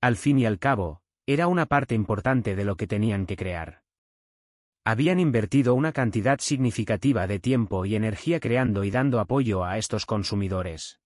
Al 0.00 0.16
fin 0.16 0.36
y 0.40 0.46
al 0.46 0.58
cabo, 0.58 1.00
era 1.26 1.46
una 1.46 1.66
parte 1.66 1.94
importante 1.94 2.56
de 2.56 2.64
lo 2.64 2.76
que 2.76 2.88
tenían 2.88 3.24
que 3.24 3.36
crear. 3.36 3.84
Habían 4.84 5.20
invertido 5.20 5.74
una 5.74 5.92
cantidad 5.92 6.40
significativa 6.40 7.28
de 7.28 7.38
tiempo 7.38 7.86
y 7.86 7.94
energía 7.94 8.40
creando 8.40 8.82
y 8.82 8.90
dando 8.90 9.20
apoyo 9.20 9.62
a 9.62 9.78
estos 9.78 10.06
consumidores. 10.06 11.00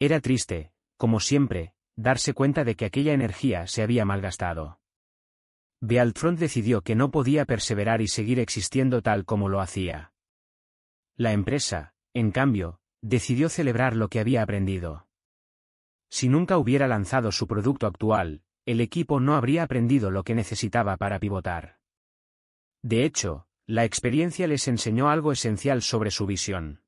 Era 0.00 0.18
triste, 0.18 0.72
como 0.96 1.20
siempre, 1.20 1.74
darse 1.94 2.34
cuenta 2.34 2.64
de 2.64 2.74
que 2.74 2.86
aquella 2.86 3.12
energía 3.12 3.68
se 3.68 3.84
había 3.84 4.04
malgastado. 4.04 4.80
Bealtron 5.80 6.34
decidió 6.34 6.82
que 6.82 6.96
no 6.96 7.12
podía 7.12 7.44
perseverar 7.44 8.02
y 8.02 8.08
seguir 8.08 8.40
existiendo 8.40 9.00
tal 9.00 9.24
como 9.24 9.48
lo 9.48 9.60
hacía. 9.60 10.12
La 11.16 11.30
empresa, 11.30 11.93
en 12.14 12.30
cambio, 12.30 12.80
decidió 13.02 13.48
celebrar 13.48 13.94
lo 13.96 14.08
que 14.08 14.20
había 14.20 14.42
aprendido. 14.42 15.08
Si 16.08 16.28
nunca 16.28 16.58
hubiera 16.58 16.86
lanzado 16.86 17.32
su 17.32 17.46
producto 17.46 17.86
actual, 17.86 18.42
el 18.66 18.80
equipo 18.80 19.20
no 19.20 19.34
habría 19.34 19.64
aprendido 19.64 20.10
lo 20.10 20.22
que 20.22 20.34
necesitaba 20.34 20.96
para 20.96 21.18
pivotar. 21.18 21.80
De 22.82 23.04
hecho, 23.04 23.46
la 23.66 23.84
experiencia 23.84 24.46
les 24.46 24.68
enseñó 24.68 25.08
algo 25.08 25.32
esencial 25.32 25.82
sobre 25.82 26.10
su 26.10 26.26
visión. 26.26 26.82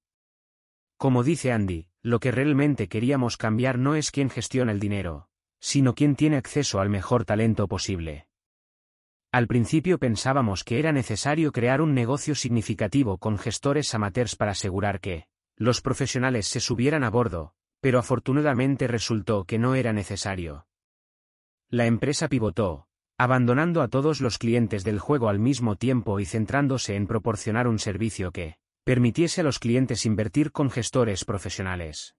Como 0.97 1.23
dice 1.23 1.53
Andy, 1.53 1.89
lo 2.03 2.21
que 2.21 2.31
realmente 2.31 2.89
queríamos 2.89 3.37
cambiar 3.37 3.79
no 3.79 3.95
es 3.95 4.11
quién 4.11 4.31
gestiona 4.31 4.73
el 4.73 4.81
dinero, 4.81 5.29
sino 5.59 5.95
quién 5.95 6.17
tiene 6.17 6.37
acceso 6.37 6.81
al 6.81 6.89
mejor 6.89 7.25
talento 7.25 7.67
posible. 7.67 8.26
Al 9.37 9.49
principio 9.49 9.99
pensábamos 9.99 10.65
que 10.65 10.79
era 10.79 10.93
necesario 10.93 11.53
crear 11.53 11.83
un 11.83 11.93
negocio 11.93 12.35
significativo 12.35 13.19
con 13.19 13.37
gestores 13.37 13.95
amateurs 13.95 14.35
para 14.35 14.53
asegurar 14.53 14.99
que 14.99 15.27
los 15.59 15.83
profesionales 15.83 16.47
se 16.47 16.59
subieran 16.59 17.05
a 17.05 17.11
bordo, 17.11 17.53
pero 17.83 17.99
afortunadamente 17.99 18.87
resultó 18.87 19.45
que 19.45 19.59
no 19.59 19.75
era 19.75 19.93
necesario. 19.93 20.67
La 21.69 21.85
empresa 21.85 22.29
pivotó, 22.29 22.89
abandonando 23.19 23.83
a 23.83 23.89
todos 23.89 24.23
los 24.23 24.39
clientes 24.39 24.85
del 24.85 24.99
juego 24.99 25.29
al 25.29 25.39
mismo 25.39 25.77
tiempo 25.77 26.19
y 26.19 26.25
centrándose 26.25 26.97
en 26.97 27.07
proporcionar 27.07 27.69
un 27.69 27.79
servicio 27.79 28.33
que 28.33 28.57
permitiese 28.85 29.43
a 29.43 29.45
los 29.45 29.59
clientes 29.59 30.07
invertir 30.07 30.51
con 30.51 30.71
gestores 30.71 31.27
profesionales. 31.27 32.17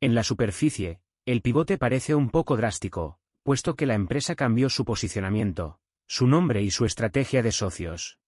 En 0.00 0.16
la 0.16 0.24
superficie, 0.24 1.00
el 1.26 1.42
pivote 1.42 1.78
parece 1.78 2.16
un 2.16 2.28
poco 2.28 2.56
drástico, 2.56 3.20
puesto 3.44 3.76
que 3.76 3.86
la 3.86 3.94
empresa 3.94 4.34
cambió 4.34 4.68
su 4.68 4.84
posicionamiento, 4.84 5.78
su 6.08 6.26
nombre 6.26 6.62
y 6.62 6.70
su 6.70 6.86
estrategia 6.86 7.42
de 7.42 7.52
socios. 7.52 8.18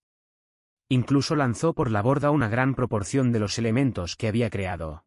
Incluso 0.90 1.34
lanzó 1.34 1.72
por 1.72 1.90
la 1.90 2.02
borda 2.02 2.30
una 2.30 2.48
gran 2.48 2.74
proporción 2.74 3.32
de 3.32 3.40
los 3.40 3.58
elementos 3.58 4.16
que 4.16 4.28
había 4.28 4.50
creado. 4.50 5.06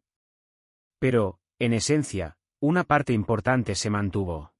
Pero, 0.98 1.38
en 1.60 1.72
esencia, 1.72 2.36
una 2.60 2.82
parte 2.82 3.12
importante 3.12 3.76
se 3.76 3.90
mantuvo. 3.90 4.54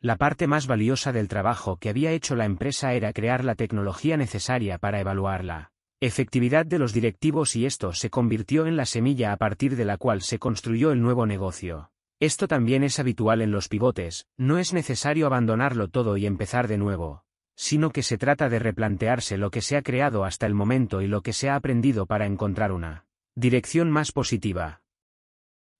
La 0.00 0.16
parte 0.16 0.48
más 0.48 0.66
valiosa 0.66 1.12
del 1.12 1.28
trabajo 1.28 1.76
que 1.76 1.88
había 1.88 2.10
hecho 2.10 2.34
la 2.34 2.46
empresa 2.46 2.94
era 2.94 3.12
crear 3.12 3.44
la 3.44 3.54
tecnología 3.54 4.16
necesaria 4.16 4.78
para 4.78 5.00
evaluar 5.00 5.44
la 5.44 5.72
efectividad 6.00 6.66
de 6.66 6.80
los 6.80 6.92
directivos 6.92 7.54
y 7.54 7.64
esto 7.64 7.92
se 7.92 8.10
convirtió 8.10 8.66
en 8.66 8.76
la 8.76 8.86
semilla 8.86 9.32
a 9.32 9.36
partir 9.36 9.76
de 9.76 9.84
la 9.84 9.98
cual 9.98 10.20
se 10.20 10.40
construyó 10.40 10.90
el 10.90 11.00
nuevo 11.00 11.26
negocio. 11.26 11.92
Esto 12.20 12.46
también 12.48 12.84
es 12.84 12.98
habitual 12.98 13.42
en 13.42 13.50
los 13.50 13.68
pivotes, 13.68 14.26
no 14.36 14.58
es 14.58 14.72
necesario 14.72 15.26
abandonarlo 15.26 15.88
todo 15.88 16.16
y 16.16 16.26
empezar 16.26 16.68
de 16.68 16.78
nuevo, 16.78 17.24
sino 17.56 17.90
que 17.90 18.02
se 18.02 18.18
trata 18.18 18.48
de 18.48 18.58
replantearse 18.58 19.36
lo 19.36 19.50
que 19.50 19.60
se 19.60 19.76
ha 19.76 19.82
creado 19.82 20.24
hasta 20.24 20.46
el 20.46 20.54
momento 20.54 21.02
y 21.02 21.06
lo 21.06 21.22
que 21.22 21.32
se 21.32 21.50
ha 21.50 21.56
aprendido 21.56 22.06
para 22.06 22.26
encontrar 22.26 22.72
una 22.72 23.06
dirección 23.34 23.90
más 23.90 24.12
positiva. 24.12 24.82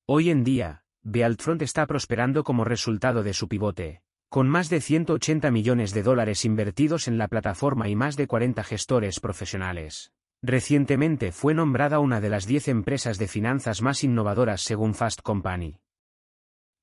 Hoy 0.07 0.31
en 0.31 0.45
día, 0.45 0.83
Bealtfront 1.03 1.63
está 1.63 1.87
prosperando 1.87 2.43
como 2.45 2.65
resultado 2.65 3.23
de 3.23 3.33
su 3.33 3.49
pivote, 3.49 4.03
con 4.29 4.49
más 4.49 4.69
de 4.69 4.81
180 4.81 5.51
millones 5.53 5.95
de 5.95 6.03
dólares 6.03 6.45
invertidos 6.45 7.07
en 7.07 7.19
la 7.19 7.29
plataforma 7.29 7.89
y 7.89 7.95
más 7.95 8.17
de 8.17 8.27
40 8.27 8.65
gestores 8.65 9.21
profesionales. 9.21 10.13
Recientemente 10.43 11.31
fue 11.31 11.55
nombrada 11.55 12.01
una 12.01 12.21
de 12.21 12.29
las 12.29 12.47
10 12.47 12.69
empresas 12.69 13.19
de 13.19 13.29
finanzas 13.29 13.81
más 13.81 14.03
innovadoras 14.03 14.61
según 14.61 14.95
Fast 14.95 15.23
Company. 15.23 15.79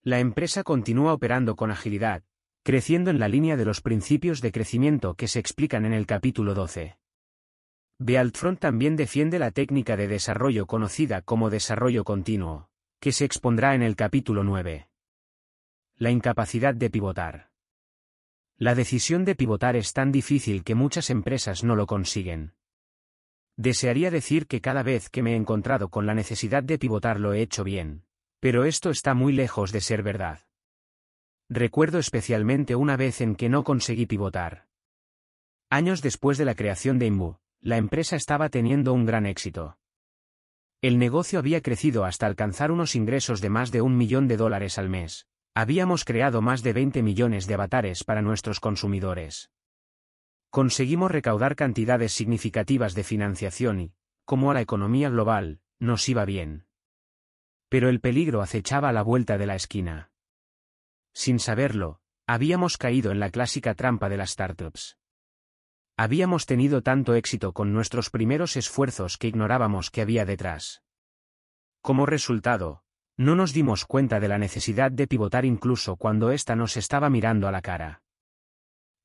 La 0.04 0.20
empresa 0.20 0.64
continúa 0.64 1.14
operando 1.14 1.56
con 1.56 1.70
agilidad, 1.70 2.24
creciendo 2.64 3.12
en 3.12 3.20
la 3.20 3.28
línea 3.28 3.56
de 3.56 3.66
los 3.66 3.82
principios 3.82 4.42
de 4.42 4.52
crecimiento 4.52 5.14
que 5.14 5.28
se 5.28 5.38
explican 5.38 5.86
en 5.86 5.94
el 5.94 6.08
capítulo 6.08 6.56
12. 6.56 6.98
Bealtfront 8.00 8.60
también 8.60 8.96
defiende 8.96 9.38
la 9.38 9.52
técnica 9.52 9.96
de 9.96 10.08
desarrollo 10.08 10.66
conocida 10.66 11.22
como 11.22 11.52
desarrollo 11.52 12.04
continuo, 12.04 12.68
que 13.00 13.12
se 13.12 13.26
expondrá 13.26 13.76
en 13.76 13.84
el 13.84 13.96
capítulo 13.96 14.44
9. 14.44 14.90
La 15.98 16.10
incapacidad 16.10 16.74
de 16.74 16.90
pivotar. 16.90 17.52
La 18.58 18.74
decisión 18.74 19.24
de 19.24 19.36
pivotar 19.36 19.76
es 19.76 19.94
tan 19.94 20.12
difícil 20.12 20.64
que 20.64 20.74
muchas 20.74 21.12
empresas 21.12 21.64
no 21.64 21.76
lo 21.76 21.86
consiguen. 21.86 22.56
Desearía 23.56 24.10
decir 24.10 24.48
que 24.48 24.62
cada 24.62 24.82
vez 24.82 25.12
que 25.12 25.22
me 25.22 25.34
he 25.34 25.36
encontrado 25.36 25.90
con 25.90 26.08
la 26.08 26.16
necesidad 26.16 26.64
de 26.64 26.80
pivotar 26.80 27.20
lo 27.20 27.34
he 27.34 27.42
hecho 27.42 27.64
bien. 27.64 28.04
Pero 28.42 28.66
esto 28.66 28.90
está 28.90 29.14
muy 29.14 29.34
lejos 29.34 29.72
de 29.72 29.82
ser 29.82 30.02
verdad. 30.02 30.40
Recuerdo 31.48 32.00
especialmente 32.00 32.76
una 32.76 32.98
vez 32.98 33.22
en 33.22 33.36
que 33.36 33.50
no 33.50 33.64
conseguí 33.64 34.08
pivotar. 34.08 34.68
Años 35.70 36.02
después 36.02 36.40
de 36.40 36.46
la 36.46 36.56
creación 36.56 36.98
de 36.98 37.06
Imbu, 37.06 37.38
la 37.62 37.78
empresa 37.78 38.16
estaba 38.16 38.50
teniendo 38.50 38.94
un 38.94 39.06
gran 39.06 39.28
éxito. 39.28 39.78
El 40.82 40.98
negocio 40.98 41.38
había 41.38 41.62
crecido 41.62 42.04
hasta 42.04 42.26
alcanzar 42.26 42.72
unos 42.72 42.96
ingresos 42.96 43.42
de 43.42 43.52
más 43.52 43.72
de 43.72 43.82
un 43.82 43.96
millón 43.96 44.28
de 44.28 44.38
dólares 44.38 44.80
al 44.80 44.90
mes. 44.90 45.28
Habíamos 45.54 46.04
creado 46.04 46.42
más 46.42 46.64
de 46.64 46.74
20 46.74 47.04
millones 47.04 47.46
de 47.46 47.54
avatares 47.54 48.04
para 48.04 48.24
nuestros 48.24 48.60
consumidores. 48.60 49.52
Conseguimos 50.50 51.12
recaudar 51.12 51.56
cantidades 51.56 52.14
significativas 52.14 52.96
de 52.96 53.04
financiación 53.04 53.82
y, 53.82 53.94
como 54.26 54.50
a 54.50 54.56
la 54.56 54.62
economía 54.62 55.12
global, 55.12 55.60
nos 55.78 56.10
iba 56.10 56.26
bien. 56.26 56.66
Pero 57.72 57.88
el 57.88 58.02
peligro 58.02 58.42
acechaba 58.42 58.90
a 58.90 58.92
la 58.92 59.02
vuelta 59.02 59.38
de 59.38 59.46
la 59.46 59.56
esquina. 59.56 60.12
Sin 61.14 61.40
saberlo, 61.40 62.02
habíamos 62.28 62.76
caído 62.76 63.12
en 63.12 63.22
la 63.22 63.30
clásica 63.30 63.76
trampa 63.76 64.10
de 64.10 64.18
las 64.18 64.32
startups. 64.32 64.98
Habíamos 65.96 66.46
tenido 66.46 66.82
tanto 66.82 67.16
éxito 67.16 67.54
con 67.54 67.72
nuestros 67.72 68.10
primeros 68.10 68.58
esfuerzos 68.58 69.18
que 69.18 69.30
ignorábamos 69.30 69.90
que 69.90 70.02
había 70.02 70.26
detrás. 70.26 70.84
Como 71.80 72.06
resultado, 72.06 72.84
no 73.16 73.38
nos 73.38 73.54
dimos 73.54 73.86
cuenta 73.86 74.20
de 74.20 74.28
la 74.28 74.38
necesidad 74.38 74.92
de 74.92 75.08
pivotar 75.08 75.46
incluso 75.46 75.96
cuando 75.96 76.32
ésta 76.32 76.58
nos 76.58 76.76
estaba 76.76 77.10
mirando 77.10 77.48
a 77.48 77.54
la 77.54 77.62
cara. 77.62 78.02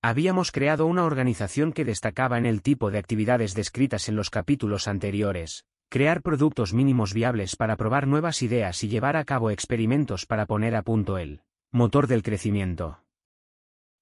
Habíamos 0.02 0.50
creado 0.50 0.86
una 0.86 1.04
organización 1.04 1.72
que 1.72 1.84
destacaba 1.84 2.36
en 2.36 2.46
el 2.46 2.62
tipo 2.62 2.90
de 2.90 2.98
actividades 2.98 3.54
descritas 3.54 4.08
en 4.08 4.16
los 4.16 4.28
capítulos 4.28 4.88
anteriores, 4.88 5.66
Crear 5.88 6.20
productos 6.20 6.74
mínimos 6.74 7.14
viables 7.14 7.54
para 7.54 7.76
probar 7.76 8.08
nuevas 8.08 8.42
ideas 8.42 8.82
y 8.82 8.88
llevar 8.88 9.16
a 9.16 9.24
cabo 9.24 9.50
experimentos 9.50 10.26
para 10.26 10.44
poner 10.44 10.74
a 10.74 10.82
punto 10.82 11.16
el 11.16 11.42
motor 11.70 12.08
del 12.08 12.24
crecimiento. 12.24 13.04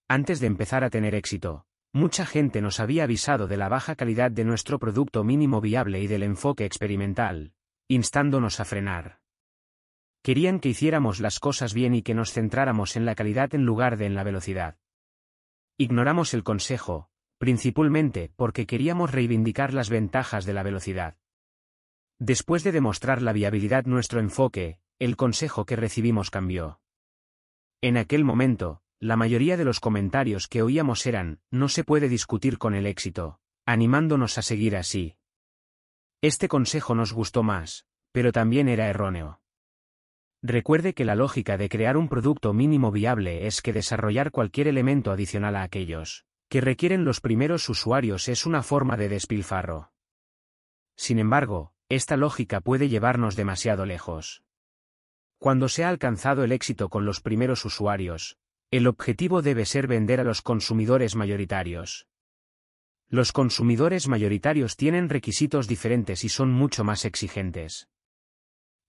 Antes 0.09 0.41
de 0.41 0.47
empezar 0.47 0.83
a 0.83 0.89
tener 0.89 1.15
éxito, 1.15 1.67
mucha 1.93 2.25
gente 2.25 2.63
nos 2.63 2.81
había 2.81 3.05
avisado 3.05 3.49
de 3.49 3.59
la 3.59 3.69
baja 3.69 3.97
calidad 3.97 4.31
de 4.31 4.45
nuestro 4.45 4.79
producto 4.79 5.25
mínimo 5.25 5.61
viable 5.61 6.01
y 6.01 6.07
del 6.07 6.23
enfoque 6.23 6.65
experimental, 6.65 7.53
instándonos 7.87 8.61
a 8.61 8.65
frenar. 8.65 9.21
Querían 10.23 10.61
que 10.61 10.71
hiciéramos 10.71 11.21
las 11.21 11.39
cosas 11.39 11.75
bien 11.75 11.95
y 11.95 12.01
que 12.01 12.15
nos 12.15 12.33
centráramos 12.33 12.97
en 12.97 13.05
la 13.05 13.15
calidad 13.15 13.55
en 13.55 13.67
lugar 13.67 13.99
de 13.99 14.07
en 14.07 14.15
la 14.15 14.25
velocidad. 14.25 14.79
Ignoramos 15.77 16.33
el 16.33 16.45
consejo, 16.45 17.11
principalmente 17.37 18.33
porque 18.37 18.65
queríamos 18.67 19.13
reivindicar 19.13 19.75
las 19.75 19.91
ventajas 19.91 20.47
de 20.47 20.55
la 20.55 20.63
velocidad. 20.63 21.19
Después 22.19 22.65
de 22.65 22.73
demostrar 22.73 23.23
la 23.23 23.33
viabilidad 23.33 23.85
nuestro 23.87 24.21
enfoque, 24.21 24.79
el 24.99 25.17
consejo 25.17 25.65
que 25.65 25.77
recibimos 25.77 26.31
cambió. 26.31 26.81
En 27.81 27.97
aquel 27.97 28.25
momento, 28.25 28.83
la 29.01 29.17
mayoría 29.17 29.57
de 29.57 29.65
los 29.65 29.81
comentarios 29.81 30.49
que 30.49 30.63
oíamos 30.63 31.05
eran, 31.07 31.41
no 31.51 31.69
se 31.69 31.85
puede 31.85 32.09
discutir 32.09 32.59
con 32.59 32.75
el 32.75 32.87
éxito, 32.87 33.41
animándonos 33.67 34.39
a 34.39 34.43
seguir 34.43 34.77
así. 34.77 35.17
Este 36.23 36.49
consejo 36.49 36.95
nos 36.95 37.13
gustó 37.13 37.43
más, 37.43 37.87
pero 38.13 38.33
también 38.33 38.69
era 38.69 38.89
erróneo. 38.89 39.41
Recuerde 40.43 40.95
que 40.95 41.05
la 41.05 41.17
lógica 41.17 41.57
de 41.59 41.69
crear 41.69 41.97
un 41.97 42.09
producto 42.09 42.53
mínimo 42.53 42.93
viable 42.93 43.47
es 43.47 43.61
que 43.61 43.73
desarrollar 43.73 44.31
cualquier 44.31 44.69
elemento 44.69 45.11
adicional 45.11 45.57
a 45.57 45.63
aquellos 45.63 46.25
que 46.49 46.61
requieren 46.61 47.05
los 47.05 47.21
primeros 47.21 47.69
usuarios 47.69 48.29
es 48.29 48.47
una 48.47 48.63
forma 48.63 48.97
de 48.97 49.09
despilfarro. 49.09 49.93
Sin 50.97 51.19
embargo, 51.19 51.74
esta 51.95 52.17
lógica 52.17 52.61
puede 52.61 52.89
llevarnos 52.89 53.37
demasiado 53.37 53.87
lejos. 53.87 54.43
Cuando 55.39 55.69
se 55.69 55.85
ha 55.85 55.89
alcanzado 55.89 56.45
el 56.45 56.53
éxito 56.53 56.89
con 56.89 57.05
los 57.05 57.21
primeros 57.21 57.65
usuarios, 57.65 58.39
el 58.71 58.87
objetivo 58.87 59.43
debe 59.43 59.67
ser 59.67 59.87
vender 59.87 60.21
a 60.21 60.25
los 60.25 60.43
consumidores 60.43 61.17
mayoritarios. 61.17 62.09
Los 63.09 63.31
consumidores 63.33 64.09
mayoritarios 64.09 64.77
tienen 64.77 65.09
requisitos 65.09 65.69
diferentes 65.69 66.25
y 66.25 66.29
son 66.29 66.51
mucho 66.51 66.83
más 66.83 67.05
exigentes. 67.05 67.89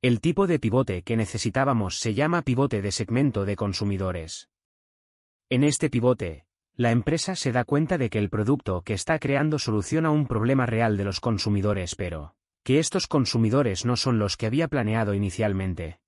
El 0.01 0.21
tipo 0.21 0.47
de 0.47 0.59
pivote 0.59 1.03
que 1.03 1.17
necesitábamos 1.17 1.99
se 1.99 2.13
llama 2.13 2.41
pivote 2.41 2.81
de 2.81 2.91
segmento 2.91 3.45
de 3.45 3.55
consumidores. 3.55 4.49
En 5.49 5.63
este 5.63 5.89
pivote, 5.89 6.45
la 6.75 6.91
empresa 6.91 7.35
se 7.35 7.51
da 7.51 7.63
cuenta 7.63 7.97
de 7.97 8.09
que 8.09 8.17
el 8.17 8.29
producto 8.29 8.81
que 8.81 8.93
está 8.93 9.19
creando 9.19 9.59
soluciona 9.59 10.09
un 10.09 10.27
problema 10.27 10.65
real 10.65 10.97
de 10.97 11.03
los 11.03 11.19
consumidores 11.19 11.95
pero, 11.95 12.35
que 12.65 12.79
estos 12.79 13.05
consumidores 13.05 13.85
no 13.85 13.95
son 13.95 14.17
los 14.17 14.37
que 14.37 14.47
había 14.47 14.67
planeado 14.67 15.13
inicialmente. 15.13 15.99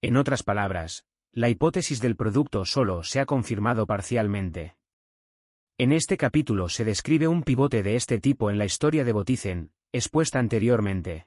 En 0.00 0.16
otras 0.16 0.44
palabras, 0.44 1.04
la 1.32 1.48
hipótesis 1.48 2.00
del 2.00 2.14
producto 2.14 2.64
solo 2.64 3.02
se 3.02 3.18
ha 3.18 3.26
confirmado 3.26 3.84
parcialmente. 3.84 4.76
En 5.76 5.90
este 5.90 6.16
capítulo 6.16 6.68
se 6.68 6.84
describe 6.84 7.26
un 7.26 7.42
pivote 7.42 7.82
de 7.82 7.96
este 7.96 8.20
tipo 8.20 8.48
en 8.48 8.58
la 8.58 8.64
historia 8.64 9.04
de 9.04 9.12
Botizen, 9.12 9.72
expuesta 9.90 10.38
anteriormente. 10.38 11.26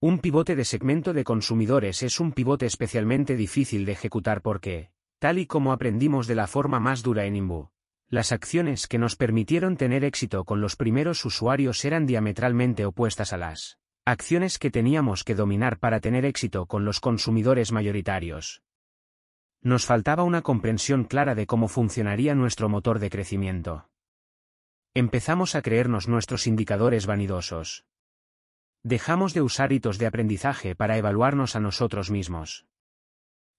Un 0.00 0.18
pivote 0.20 0.56
de 0.56 0.64
segmento 0.64 1.12
de 1.12 1.24
consumidores 1.24 2.02
es 2.02 2.20
un 2.20 2.32
pivote 2.32 2.64
especialmente 2.64 3.36
difícil 3.36 3.84
de 3.84 3.92
ejecutar 3.92 4.40
porque, 4.40 4.92
tal 5.18 5.38
y 5.38 5.46
como 5.46 5.74
aprendimos 5.74 6.26
de 6.26 6.36
la 6.36 6.46
forma 6.46 6.80
más 6.80 7.02
dura 7.02 7.26
en 7.26 7.36
Imbu, 7.36 7.68
las 8.08 8.30
acciones 8.30 8.86
que 8.86 8.98
nos 8.98 9.16
permitieron 9.16 9.76
tener 9.76 10.04
éxito 10.04 10.44
con 10.44 10.60
los 10.60 10.76
primeros 10.76 11.24
usuarios 11.24 11.84
eran 11.84 12.06
diametralmente 12.06 12.86
opuestas 12.86 13.32
a 13.32 13.36
las 13.36 13.78
acciones 14.04 14.60
que 14.60 14.70
teníamos 14.70 15.24
que 15.24 15.34
dominar 15.34 15.80
para 15.80 15.98
tener 15.98 16.24
éxito 16.24 16.66
con 16.66 16.84
los 16.84 17.00
consumidores 17.00 17.72
mayoritarios. 17.72 18.62
Nos 19.60 19.84
faltaba 19.84 20.22
una 20.22 20.42
comprensión 20.42 21.02
clara 21.02 21.34
de 21.34 21.46
cómo 21.46 21.66
funcionaría 21.66 22.36
nuestro 22.36 22.68
motor 22.68 23.00
de 23.00 23.10
crecimiento. 23.10 23.88
Empezamos 24.94 25.56
a 25.56 25.62
creernos 25.62 26.06
nuestros 26.06 26.46
indicadores 26.46 27.06
vanidosos. 27.06 27.84
Dejamos 28.84 29.34
de 29.34 29.42
usar 29.42 29.72
hitos 29.72 29.98
de 29.98 30.06
aprendizaje 30.06 30.76
para 30.76 30.96
evaluarnos 30.96 31.56
a 31.56 31.60
nosotros 31.60 32.12
mismos. 32.12 32.66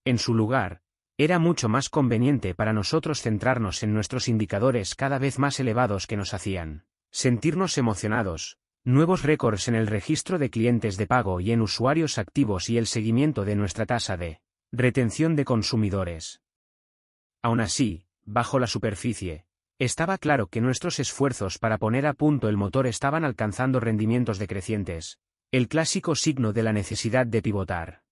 En 0.06 0.18
su 0.18 0.34
lugar, 0.34 0.82
era 1.20 1.40
mucho 1.40 1.68
más 1.68 1.90
conveniente 1.90 2.54
para 2.54 2.74
nosotros 2.74 3.22
centrarnos 3.22 3.82
en 3.82 3.92
nuestros 3.92 4.28
indicadores 4.28 4.94
cada 4.94 5.18
vez 5.18 5.40
más 5.40 5.60
elevados 5.60 6.06
que 6.06 6.16
nos 6.16 6.36
hacían 6.36 6.86
sentirnos 7.10 7.80
emocionados, 7.80 8.60
nuevos 8.84 9.24
récords 9.24 9.68
en 9.68 9.74
el 9.74 9.88
registro 9.88 10.38
de 10.38 10.52
clientes 10.52 10.96
de 10.98 11.08
pago 11.08 11.40
y 11.40 11.52
en 11.52 11.62
usuarios 11.62 12.20
activos 12.20 12.70
y 12.70 12.78
el 12.78 12.86
seguimiento 12.86 13.46
de 13.46 13.56
nuestra 13.56 13.88
tasa 13.88 14.16
de 14.16 14.42
retención 14.72 15.36
de 15.36 15.46
consumidores. 15.46 16.42
Aún 17.42 17.62
así, 17.62 18.06
bajo 18.24 18.60
la 18.60 18.68
superficie, 18.68 19.46
estaba 19.80 20.18
claro 20.18 20.48
que 20.48 20.62
nuestros 20.62 21.00
esfuerzos 21.00 21.58
para 21.58 21.80
poner 21.80 22.06
a 22.06 22.14
punto 22.14 22.50
el 22.50 22.58
motor 22.58 22.86
estaban 22.86 23.24
alcanzando 23.24 23.80
rendimientos 23.80 24.38
decrecientes, 24.38 25.20
el 25.52 25.68
clásico 25.68 26.14
signo 26.14 26.54
de 26.54 26.64
la 26.64 26.74
necesidad 26.74 27.26
de 27.26 27.42
pivotar. 27.42 28.04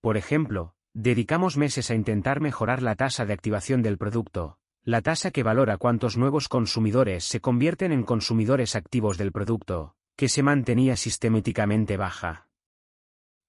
Por 0.00 0.16
ejemplo, 0.16 0.74
dedicamos 0.94 1.56
meses 1.56 1.90
a 1.90 1.94
intentar 1.94 2.40
mejorar 2.40 2.82
la 2.82 2.94
tasa 2.94 3.24
de 3.24 3.32
activación 3.32 3.82
del 3.82 3.98
producto, 3.98 4.58
la 4.84 5.00
tasa 5.00 5.30
que 5.30 5.42
valora 5.42 5.78
cuántos 5.78 6.16
nuevos 6.16 6.48
consumidores 6.48 7.24
se 7.24 7.40
convierten 7.40 7.92
en 7.92 8.02
consumidores 8.02 8.76
activos 8.76 9.16
del 9.16 9.32
producto, 9.32 9.96
que 10.16 10.28
se 10.28 10.42
mantenía 10.42 10.96
sistemáticamente 10.96 11.96
baja. 11.96 12.48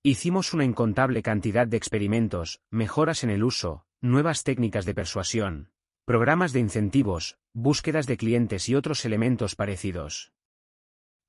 Hicimos 0.03 0.53
una 0.53 0.65
incontable 0.65 1.21
cantidad 1.21 1.65
de 1.65 1.77
experimentos, 1.77 2.61
mejoras 2.69 3.23
en 3.23 3.29
el 3.29 3.43
uso, 3.43 3.85
nuevas 4.01 4.43
técnicas 4.43 4.85
de 4.85 4.93
persuasión, 4.93 5.71
programas 6.05 6.51
de 6.51 6.59
incentivos, 6.59 7.37
búsquedas 7.53 8.05
de 8.05 8.17
clientes 8.17 8.67
y 8.67 8.75
otros 8.75 9.05
elementos 9.05 9.55
parecidos. 9.55 10.33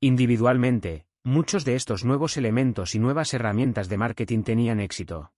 Individualmente, 0.01 1.07
muchos 1.23 1.65
de 1.65 1.77
estos 1.77 2.05
nuevos 2.05 2.37
elementos 2.37 2.95
y 2.95 2.99
nuevas 2.99 3.33
herramientas 3.33 3.89
de 3.89 3.97
marketing 3.97 4.43
tenían 4.43 4.81
éxito. 4.81 5.34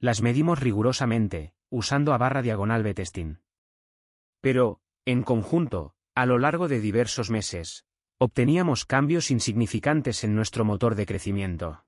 Las 0.00 0.22
medimos 0.22 0.60
rigurosamente, 0.60 1.54
usando 1.70 2.12
a 2.12 2.18
barra 2.18 2.40
diagonal 2.40 2.84
B-testing. 2.84 3.40
Pero, 4.40 4.80
en 5.04 5.22
conjunto, 5.24 5.96
a 6.14 6.24
lo 6.24 6.38
largo 6.38 6.68
de 6.68 6.80
diversos 6.80 7.30
meses, 7.30 7.84
obteníamos 8.18 8.84
cambios 8.84 9.32
insignificantes 9.32 10.22
en 10.22 10.36
nuestro 10.36 10.64
motor 10.64 10.94
de 10.94 11.06
crecimiento. 11.06 11.84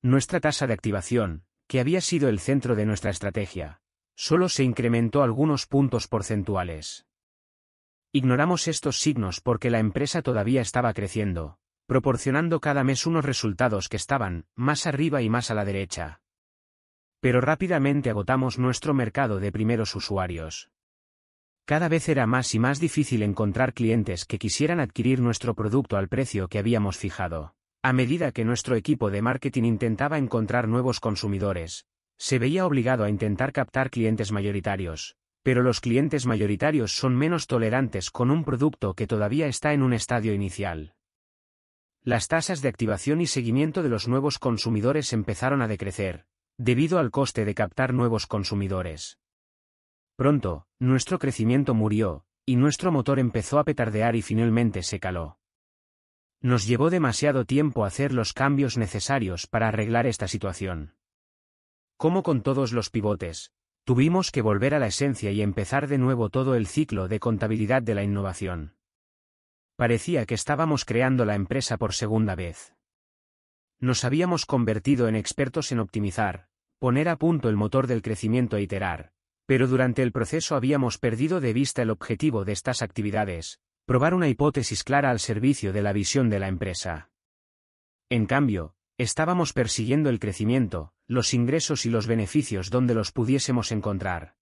Nuestra 0.00 0.40
tasa 0.40 0.66
de 0.66 0.72
activación, 0.72 1.44
que 1.66 1.80
había 1.80 2.00
sido 2.00 2.30
el 2.30 2.40
centro 2.40 2.76
de 2.76 2.86
nuestra 2.86 3.10
estrategia, 3.10 3.82
solo 4.14 4.48
se 4.48 4.64
incrementó 4.64 5.22
algunos 5.22 5.66
puntos 5.66 6.08
porcentuales. 6.08 7.06
Ignoramos 8.10 8.68
estos 8.68 8.98
signos 8.98 9.40
porque 9.40 9.70
la 9.70 9.80
empresa 9.80 10.22
todavía 10.22 10.62
estaba 10.62 10.92
creciendo, 10.94 11.58
proporcionando 11.86 12.60
cada 12.60 12.84
mes 12.84 13.06
unos 13.06 13.24
resultados 13.24 13.90
que 13.90 13.96
estaban 13.96 14.46
más 14.54 14.86
arriba 14.86 15.20
y 15.20 15.28
más 15.28 15.50
a 15.50 15.54
la 15.54 15.66
derecha. 15.66 16.21
Pero 17.22 17.40
rápidamente 17.40 18.10
agotamos 18.10 18.58
nuestro 18.58 18.94
mercado 18.94 19.38
de 19.38 19.52
primeros 19.52 19.94
usuarios. 19.94 20.70
Cada 21.64 21.88
vez 21.88 22.08
era 22.08 22.26
más 22.26 22.52
y 22.52 22.58
más 22.58 22.80
difícil 22.80 23.22
encontrar 23.22 23.74
clientes 23.74 24.24
que 24.24 24.40
quisieran 24.40 24.80
adquirir 24.80 25.20
nuestro 25.20 25.54
producto 25.54 25.96
al 25.96 26.08
precio 26.08 26.48
que 26.48 26.58
habíamos 26.58 26.96
fijado. 26.98 27.54
A 27.80 27.92
medida 27.92 28.32
que 28.32 28.44
nuestro 28.44 28.74
equipo 28.74 29.12
de 29.12 29.22
marketing 29.22 29.62
intentaba 29.62 30.18
encontrar 30.18 30.66
nuevos 30.66 30.98
consumidores, 30.98 31.86
se 32.18 32.40
veía 32.40 32.66
obligado 32.66 33.04
a 33.04 33.08
intentar 33.08 33.52
captar 33.52 33.90
clientes 33.90 34.32
mayoritarios, 34.32 35.14
pero 35.44 35.62
los 35.62 35.80
clientes 35.80 36.26
mayoritarios 36.26 36.96
son 36.96 37.14
menos 37.14 37.46
tolerantes 37.46 38.10
con 38.10 38.32
un 38.32 38.42
producto 38.42 38.94
que 38.94 39.06
todavía 39.06 39.46
está 39.46 39.72
en 39.72 39.84
un 39.84 39.92
estadio 39.92 40.34
inicial. 40.34 40.96
Las 42.02 42.26
tasas 42.26 42.62
de 42.62 42.68
activación 42.68 43.20
y 43.20 43.28
seguimiento 43.28 43.84
de 43.84 43.90
los 43.90 44.08
nuevos 44.08 44.40
consumidores 44.40 45.12
empezaron 45.12 45.62
a 45.62 45.68
decrecer, 45.68 46.26
debido 46.62 47.00
al 47.00 47.10
coste 47.10 47.44
de 47.44 47.56
captar 47.56 47.92
nuevos 47.92 48.28
consumidores. 48.28 49.18
Pronto, 50.14 50.68
nuestro 50.78 51.18
crecimiento 51.18 51.74
murió, 51.74 52.24
y 52.46 52.54
nuestro 52.54 52.92
motor 52.92 53.18
empezó 53.18 53.58
a 53.58 53.64
petardear 53.64 54.14
y 54.14 54.22
finalmente 54.22 54.84
se 54.84 55.00
caló. 55.00 55.40
Nos 56.40 56.64
llevó 56.64 56.88
demasiado 56.88 57.46
tiempo 57.46 57.84
hacer 57.84 58.12
los 58.12 58.32
cambios 58.32 58.78
necesarios 58.78 59.48
para 59.48 59.66
arreglar 59.66 60.06
esta 60.06 60.28
situación. 60.28 60.94
Como 61.96 62.22
con 62.22 62.42
todos 62.42 62.72
los 62.72 62.90
pivotes, 62.90 63.50
tuvimos 63.82 64.30
que 64.30 64.42
volver 64.42 64.74
a 64.74 64.78
la 64.78 64.86
esencia 64.86 65.32
y 65.32 65.42
empezar 65.42 65.88
de 65.88 65.98
nuevo 65.98 66.30
todo 66.30 66.54
el 66.54 66.68
ciclo 66.68 67.08
de 67.08 67.18
contabilidad 67.18 67.82
de 67.82 67.96
la 67.96 68.04
innovación. 68.04 68.76
Parecía 69.74 70.26
que 70.26 70.34
estábamos 70.34 70.84
creando 70.84 71.24
la 71.24 71.34
empresa 71.34 71.76
por 71.76 71.92
segunda 71.92 72.36
vez. 72.36 72.76
Nos 73.80 74.04
habíamos 74.04 74.46
convertido 74.46 75.08
en 75.08 75.16
expertos 75.16 75.72
en 75.72 75.80
optimizar, 75.80 76.51
poner 76.82 77.08
a 77.08 77.14
punto 77.14 77.48
el 77.48 77.54
motor 77.54 77.86
del 77.86 78.02
crecimiento 78.02 78.56
e 78.56 78.62
iterar, 78.62 79.12
pero 79.46 79.68
durante 79.68 80.02
el 80.02 80.10
proceso 80.10 80.56
habíamos 80.56 80.98
perdido 80.98 81.40
de 81.40 81.52
vista 81.52 81.82
el 81.82 81.90
objetivo 81.90 82.44
de 82.44 82.50
estas 82.50 82.82
actividades, 82.82 83.60
probar 83.86 84.14
una 84.14 84.26
hipótesis 84.26 84.82
clara 84.82 85.10
al 85.10 85.20
servicio 85.20 85.72
de 85.72 85.80
la 85.80 85.92
visión 85.92 86.28
de 86.28 86.40
la 86.40 86.48
empresa. 86.48 87.12
En 88.10 88.26
cambio, 88.26 88.74
estábamos 88.98 89.52
persiguiendo 89.52 90.10
el 90.10 90.18
crecimiento, 90.18 90.92
los 91.06 91.34
ingresos 91.34 91.86
y 91.86 91.88
los 91.88 92.08
beneficios 92.08 92.68
donde 92.68 92.94
los 92.94 93.12
pudiésemos 93.12 93.70
encontrar. 93.70 94.34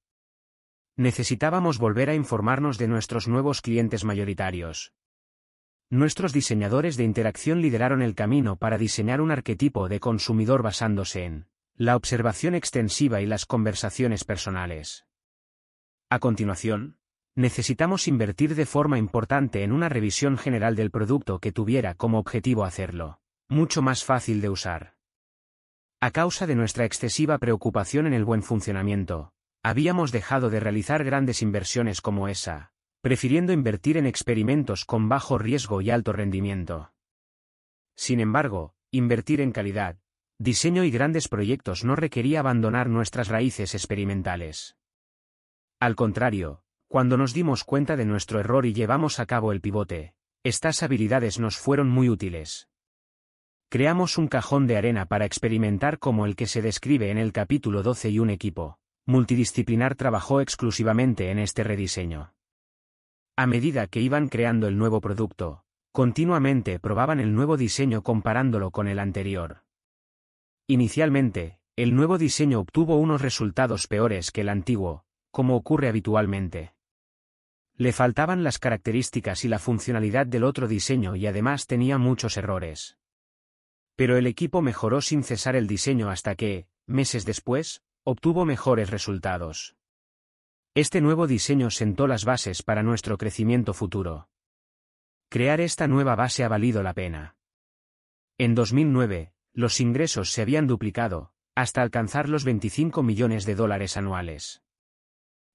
Necesitábamos 0.97 1.77
volver 1.77 2.09
a 2.09 2.15
informarnos 2.15 2.79
de 2.79 2.89
nuestros 2.89 3.29
nuevos 3.29 3.61
clientes 3.61 4.03
mayoritarios. 4.03 4.95
Nuestros 5.91 6.33
diseñadores 6.33 6.97
de 6.97 7.05
interacción 7.05 7.61
lideraron 7.61 8.01
el 8.01 8.15
camino 8.15 8.57
para 8.57 8.79
diseñar 8.79 9.21
un 9.21 9.31
arquetipo 9.31 9.91
de 9.91 10.01
consumidor 10.01 10.63
basándose 10.63 11.27
en 11.27 11.50
la 11.81 11.97
observación 11.97 12.55
extensiva 12.55 13.23
y 13.23 13.27
las 13.27 13.47
conversaciones 13.47 14.25
personales. 14.25 15.07
A 16.11 16.19
continuación, 16.19 16.99
necesitamos 17.35 18.07
invertir 18.07 18.55
de 18.55 18.67
forma 18.67 18.99
importante 18.99 19.63
en 19.63 19.73
una 19.73 19.89
revisión 19.89 20.37
general 20.37 20.77
del 20.77 20.91
producto 20.91 21.39
que 21.39 21.53
tuviera 21.53 21.95
como 21.95 22.19
objetivo 22.19 22.65
hacerlo 22.65 23.23
mucho 23.49 23.81
más 23.81 24.05
fácil 24.05 24.43
de 24.43 24.51
usar. 24.51 24.97
A 26.03 26.11
causa 26.11 26.47
de 26.47 26.55
nuestra 26.55 26.85
excesiva 26.85 27.39
preocupación 27.39 28.07
en 28.07 28.13
el 28.13 28.27
buen 28.27 28.43
funcionamiento, 28.43 29.33
habíamos 29.63 30.13
dejado 30.13 30.51
de 30.51 30.61
realizar 30.61 31.03
grandes 31.03 31.41
inversiones 31.41 32.03
como 32.03 32.29
esa, 32.29 32.75
prefiriendo 33.01 33.55
invertir 33.55 33.97
en 33.97 34.05
experimentos 34.05 34.85
con 34.85 35.09
bajo 35.09 35.39
riesgo 35.39 35.81
y 35.81 35.89
alto 35.89 36.13
rendimiento. 36.13 36.93
Sin 37.97 38.21
embargo, 38.21 38.75
invertir 38.91 39.41
en 39.41 39.53
calidad, 39.53 39.99
diseño 40.41 40.85
y 40.85 40.91
grandes 40.91 41.29
proyectos 41.29 41.85
no 41.85 41.97
requería 41.97 42.41
abandonar 42.41 42.89
nuestras 42.89 43.29
raíces 43.29 43.75
experimentales. 43.75 44.75
Al 45.79 45.95
contrario, 45.95 46.63
cuando 46.89 47.19
nos 47.19 47.35
dimos 47.35 47.63
cuenta 47.63 47.95
de 47.95 48.07
nuestro 48.07 48.41
error 48.41 48.65
y 48.65 48.73
llevamos 48.73 49.21
a 49.21 49.27
cabo 49.27 49.53
el 49.53 49.61
pivote, 49.61 50.15
estas 50.43 50.83
habilidades 50.83 51.39
nos 51.39 51.59
fueron 51.59 51.91
muy 51.91 52.09
útiles. 52.09 52.71
Creamos 53.69 54.17
un 54.17 54.29
cajón 54.29 54.67
de 54.67 54.79
arena 54.79 55.05
para 55.05 55.27
experimentar 55.27 55.99
como 55.99 56.25
el 56.25 56.37
que 56.37 56.47
se 56.47 56.63
describe 56.63 57.11
en 57.11 57.19
el 57.19 57.33
capítulo 57.33 57.83
12 57.83 58.09
y 58.09 58.19
un 58.19 58.31
equipo 58.31 58.79
multidisciplinar 59.07 59.95
trabajó 59.95 60.41
exclusivamente 60.41 61.31
en 61.31 61.39
este 61.39 61.65
rediseño. 61.65 62.33
A 63.37 63.47
medida 63.47 63.89
que 63.89 64.01
iban 64.01 64.29
creando 64.29 64.69
el 64.69 64.79
nuevo 64.79 65.01
producto, 65.01 65.65
continuamente 65.93 66.79
probaban 66.79 67.19
el 67.21 67.35
nuevo 67.35 67.57
diseño 67.57 68.03
comparándolo 68.03 68.71
con 68.71 68.87
el 68.87 69.01
anterior. 69.01 69.65
Inicialmente, 70.71 71.59
el 71.75 71.97
nuevo 71.97 72.17
diseño 72.17 72.61
obtuvo 72.61 72.95
unos 72.95 73.21
resultados 73.21 73.89
peores 73.89 74.31
que 74.31 74.43
el 74.43 74.49
antiguo, 74.49 75.05
como 75.33 75.57
ocurre 75.57 75.89
habitualmente. 75.89 76.77
Le 77.75 77.93
faltaban 77.93 78.45
las 78.45 78.61
características 78.61 79.45
y 79.45 79.49
la 79.49 79.59
funcionalidad 79.59 80.29
del 80.29 80.45
otro 80.45 80.69
diseño 80.69 81.17
y 81.17 81.27
además 81.27 81.67
tenía 81.67 81.99
muchos 81.99 82.37
errores. 82.37 82.99
Pero 83.97 84.17
el 84.17 84.29
equipo 84.29 84.63
mejoró 84.63 85.01
sin 85.01 85.25
cesar 85.25 85.57
el 85.57 85.67
diseño 85.67 86.09
hasta 86.09 86.37
que, 86.37 86.69
meses 86.87 87.25
después, 87.25 87.83
obtuvo 88.05 88.45
mejores 88.45 88.91
resultados. 88.91 89.75
Este 90.77 91.01
nuevo 91.01 91.27
diseño 91.27 91.71
sentó 91.71 92.07
las 92.07 92.25
bases 92.25 92.63
para 92.63 92.85
nuestro 92.85 93.19
crecimiento 93.19 93.75
futuro. 93.75 94.29
Crear 95.31 95.61
esta 95.61 95.89
nueva 95.89 96.15
base 96.15 96.45
ha 96.45 96.49
valido 96.49 96.85
la 96.85 96.95
pena. 96.95 97.35
En 98.39 98.55
2009, 98.55 99.33
los 99.53 99.81
ingresos 99.81 100.33
se 100.33 100.43
habían 100.43 100.67
duplicado, 100.67 101.33
hasta 101.55 101.83
alcanzar 101.83 102.29
los 102.29 102.45
25 102.45 103.03
millones 103.03 103.45
de 103.45 103.55
dólares 103.55 103.97
anuales. 103.97 104.63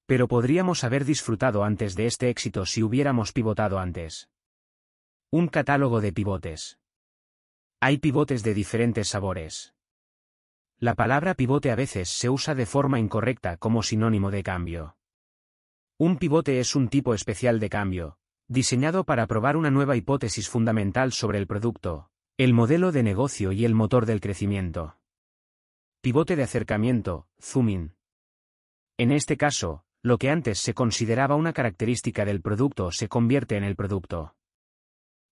Pero 0.06 0.28
podríamos 0.28 0.84
haber 0.84 1.06
disfrutado 1.06 1.64
antes 1.64 1.96
de 1.96 2.06
este 2.06 2.30
éxito 2.30 2.66
si 2.66 2.84
hubiéramos 2.84 3.32
pivotado 3.32 3.80
antes. 3.80 4.30
Un 5.32 5.48
catálogo 5.48 6.02
de 6.02 6.14
pivotes. 6.14 6.80
Hay 7.80 7.98
pivotes 7.98 8.44
de 8.44 8.54
diferentes 8.54 9.10
sabores. 9.10 9.74
La 10.78 10.94
palabra 10.94 11.34
pivote 11.34 11.72
a 11.72 11.76
veces 11.76 12.10
se 12.10 12.30
usa 12.30 12.54
de 12.54 12.66
forma 12.66 13.00
incorrecta 13.00 13.58
como 13.58 13.82
sinónimo 13.82 14.30
de 14.30 14.44
cambio. 14.44 14.98
Un 15.98 16.18
pivote 16.18 16.60
es 16.60 16.76
un 16.76 16.90
tipo 16.90 17.14
especial 17.14 17.60
de 17.60 17.70
cambio, 17.70 18.18
diseñado 18.48 19.06
para 19.06 19.26
probar 19.28 19.56
una 19.56 19.72
nueva 19.72 19.96
hipótesis 19.96 20.50
fundamental 20.50 21.14
sobre 21.14 21.40
el 21.40 21.48
producto, 21.48 22.12
el 22.38 22.54
modelo 22.54 22.92
de 22.92 23.02
negocio 23.02 23.54
y 23.54 23.64
el 23.64 23.74
motor 23.74 24.06
del 24.06 24.20
crecimiento. 24.20 24.98
Pivote 26.02 26.36
de 26.36 26.44
acercamiento, 26.44 27.30
zooming. 27.40 27.96
En 28.98 29.14
este 29.14 29.38
caso, 29.38 29.86
lo 30.02 30.18
que 30.18 30.30
antes 30.30 30.60
se 30.60 30.74
consideraba 30.74 31.36
una 31.36 31.54
característica 31.54 32.26
del 32.26 32.42
producto 32.42 32.92
se 32.92 33.08
convierte 33.08 33.56
en 33.56 33.64
el 33.64 33.78
producto. 33.78 34.36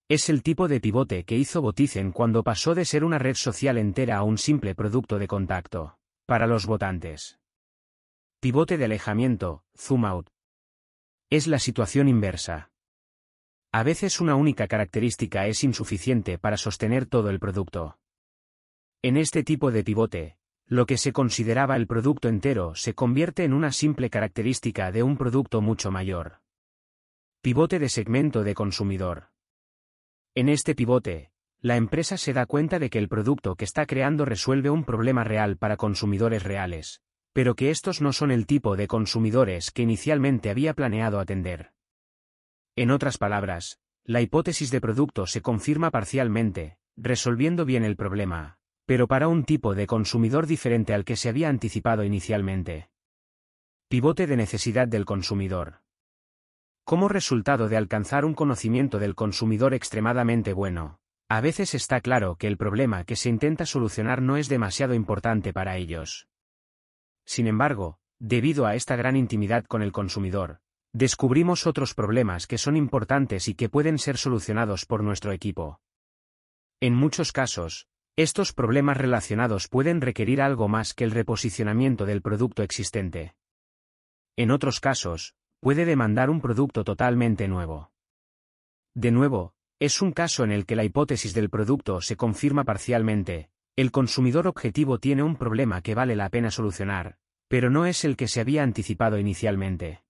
Es 0.07 0.29
el 0.29 0.43
tipo 0.43 0.69
de 0.69 0.79
pivote 0.79 1.25
que 1.25 1.35
hizo 1.35 1.61
Botizen 1.61 2.13
cuando 2.13 2.41
pasó 2.41 2.73
de 2.73 2.85
ser 2.85 3.03
una 3.03 3.19
red 3.19 3.35
social 3.35 3.77
entera 3.77 4.17
a 4.17 4.23
un 4.23 4.37
simple 4.37 4.73
producto 4.73 5.19
de 5.19 5.27
contacto. 5.27 5.97
Para 6.25 6.47
los 6.47 6.65
votantes. 6.65 7.37
Pivote 8.39 8.77
de 8.77 8.85
alejamiento, 8.85 9.65
zoom 9.77 10.05
out. 10.05 10.29
Es 11.29 11.47
la 11.47 11.59
situación 11.59 12.07
inversa. 12.07 12.72
A 13.75 13.81
veces 13.81 14.21
una 14.21 14.35
única 14.35 14.67
característica 14.67 15.47
es 15.47 15.63
insuficiente 15.63 16.37
para 16.37 16.57
sostener 16.57 17.07
todo 17.07 17.31
el 17.31 17.39
producto. 17.39 17.97
En 19.01 19.17
este 19.17 19.43
tipo 19.43 19.71
de 19.71 19.83
pivote, 19.83 20.37
lo 20.67 20.85
que 20.85 20.95
se 20.95 21.11
consideraba 21.11 21.75
el 21.75 21.87
producto 21.87 22.29
entero 22.29 22.75
se 22.75 22.93
convierte 22.93 23.45
en 23.45 23.51
una 23.51 23.71
simple 23.71 24.11
característica 24.11 24.91
de 24.91 25.01
un 25.01 25.17
producto 25.17 25.59
mucho 25.59 25.89
mayor. 25.89 26.41
Pivote 27.41 27.79
de 27.79 27.89
segmento 27.89 28.43
de 28.43 28.53
consumidor. 28.53 29.31
En 30.35 30.49
este 30.49 30.75
pivote, 30.75 31.31
la 31.59 31.75
empresa 31.75 32.15
se 32.17 32.31
da 32.31 32.45
cuenta 32.45 32.77
de 32.77 32.91
que 32.91 32.99
el 32.99 33.09
producto 33.09 33.55
que 33.55 33.65
está 33.65 33.87
creando 33.87 34.23
resuelve 34.23 34.69
un 34.69 34.83
problema 34.83 35.23
real 35.23 35.57
para 35.57 35.77
consumidores 35.77 36.43
reales, 36.43 37.01
pero 37.33 37.55
que 37.55 37.71
estos 37.71 38.01
no 38.01 38.13
son 38.13 38.29
el 38.29 38.45
tipo 38.45 38.75
de 38.75 38.85
consumidores 38.85 39.71
que 39.71 39.81
inicialmente 39.81 40.51
había 40.51 40.75
planeado 40.75 41.19
atender. 41.19 41.72
En 42.75 42.89
otras 42.89 43.19
palabras, 43.19 43.79
la 44.03 44.21
hipótesis 44.21 44.71
de 44.71 44.81
producto 44.81 45.27
se 45.27 45.41
confirma 45.41 45.91
parcialmente, 45.91 46.77
resolviendo 46.97 47.65
bien 47.65 47.83
el 47.83 47.95
problema, 47.95 48.57
pero 48.85 49.07
para 49.07 49.27
un 49.27 49.43
tipo 49.43 49.75
de 49.75 49.85
consumidor 49.85 50.47
diferente 50.47 50.93
al 50.93 51.05
que 51.05 51.15
se 51.15 51.29
había 51.29 51.49
anticipado 51.49 52.03
inicialmente. 52.03 52.89
Pivote 53.89 54.25
de 54.25 54.37
necesidad 54.37 54.87
del 54.87 55.05
consumidor. 55.05 55.81
Como 56.83 57.09
resultado 57.09 57.69
de 57.69 57.77
alcanzar 57.77 58.25
un 58.25 58.33
conocimiento 58.33 58.97
del 58.97 59.13
consumidor 59.13 59.75
extremadamente 59.75 60.51
bueno, 60.51 60.99
a 61.29 61.41
veces 61.41 61.75
está 61.75 62.01
claro 62.01 62.35
que 62.35 62.47
el 62.47 62.57
problema 62.57 63.03
que 63.03 63.15
se 63.15 63.29
intenta 63.29 63.67
solucionar 63.67 64.21
no 64.21 64.35
es 64.35 64.49
demasiado 64.49 64.95
importante 64.95 65.53
para 65.53 65.77
ellos. 65.77 66.27
Sin 67.23 67.45
embargo, 67.45 67.99
debido 68.19 68.65
a 68.65 68.75
esta 68.75 68.95
gran 68.95 69.15
intimidad 69.15 69.63
con 69.65 69.83
el 69.83 69.91
consumidor, 69.91 70.62
descubrimos 70.93 71.65
otros 71.65 71.95
problemas 71.95 72.45
que 72.45 72.59
son 72.59 72.77
importantes 72.77 73.47
y 73.47 73.55
que 73.55 73.67
pueden 73.67 73.97
ser 73.97 74.17
solucionados 74.17 74.85
por 74.85 75.03
nuestro 75.03 75.31
equipo. 75.31 75.81
En 76.79 76.93
muchos 76.93 77.31
casos, 77.31 77.87
estos 78.15 78.53
problemas 78.53 78.97
relacionados 78.97 79.67
pueden 79.67 80.01
requerir 80.01 80.39
algo 80.41 80.67
más 80.67 80.93
que 80.93 81.03
el 81.03 81.11
reposicionamiento 81.11 82.05
del 82.05 82.21
producto 82.21 82.61
existente. 82.61 83.35
En 84.37 84.51
otros 84.51 84.79
casos, 84.79 85.35
puede 85.59 85.85
demandar 85.85 86.29
un 86.29 86.41
producto 86.41 86.83
totalmente 86.83 87.47
nuevo. 87.47 87.91
De 88.93 89.11
nuevo, 89.11 89.55
es 89.79 90.01
un 90.01 90.11
caso 90.11 90.43
en 90.43 90.51
el 90.51 90.67
que 90.67 90.75
la 90.75 90.83
hipótesis 90.83 91.33
del 91.33 91.49
producto 91.49 92.01
se 92.01 92.15
confirma 92.15 92.63
parcialmente, 92.63 93.49
el 93.75 93.91
consumidor 93.91 94.47
objetivo 94.47 94.99
tiene 94.99 95.23
un 95.23 95.35
problema 95.35 95.81
que 95.81 95.95
vale 95.95 96.15
la 96.15 96.29
pena 96.29 96.51
solucionar, 96.51 97.17
pero 97.47 97.71
no 97.71 97.87
es 97.87 98.05
el 98.05 98.15
que 98.15 98.27
se 98.27 98.41
había 98.41 98.61
anticipado 98.61 99.17
inicialmente. 99.17 100.02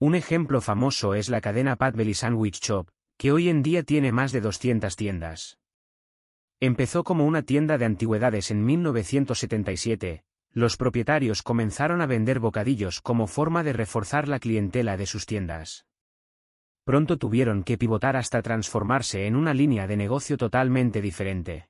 Un 0.00 0.14
ejemplo 0.14 0.60
famoso 0.60 1.14
es 1.14 1.28
la 1.28 1.40
cadena 1.40 1.74
Pat 1.74 1.96
Belly 1.96 2.14
Sandwich 2.14 2.60
Shop, 2.60 2.88
que 3.16 3.32
hoy 3.32 3.48
en 3.48 3.64
día 3.64 3.82
tiene 3.82 4.12
más 4.12 4.30
de 4.30 4.40
200 4.40 4.94
tiendas. 4.94 5.58
Empezó 6.60 7.02
como 7.02 7.26
una 7.26 7.42
tienda 7.42 7.78
de 7.78 7.84
antigüedades 7.84 8.52
en 8.52 8.64
1977, 8.64 10.22
los 10.52 10.76
propietarios 10.76 11.42
comenzaron 11.42 12.00
a 12.00 12.06
vender 12.06 12.38
bocadillos 12.38 13.00
como 13.00 13.26
forma 13.26 13.64
de 13.64 13.72
reforzar 13.72 14.28
la 14.28 14.38
clientela 14.38 14.96
de 14.96 15.06
sus 15.06 15.26
tiendas. 15.26 15.84
Pronto 16.84 17.18
tuvieron 17.18 17.64
que 17.64 17.76
pivotar 17.76 18.16
hasta 18.16 18.40
transformarse 18.40 19.26
en 19.26 19.34
una 19.34 19.52
línea 19.52 19.88
de 19.88 19.96
negocio 19.96 20.36
totalmente 20.36 21.02
diferente. 21.02 21.68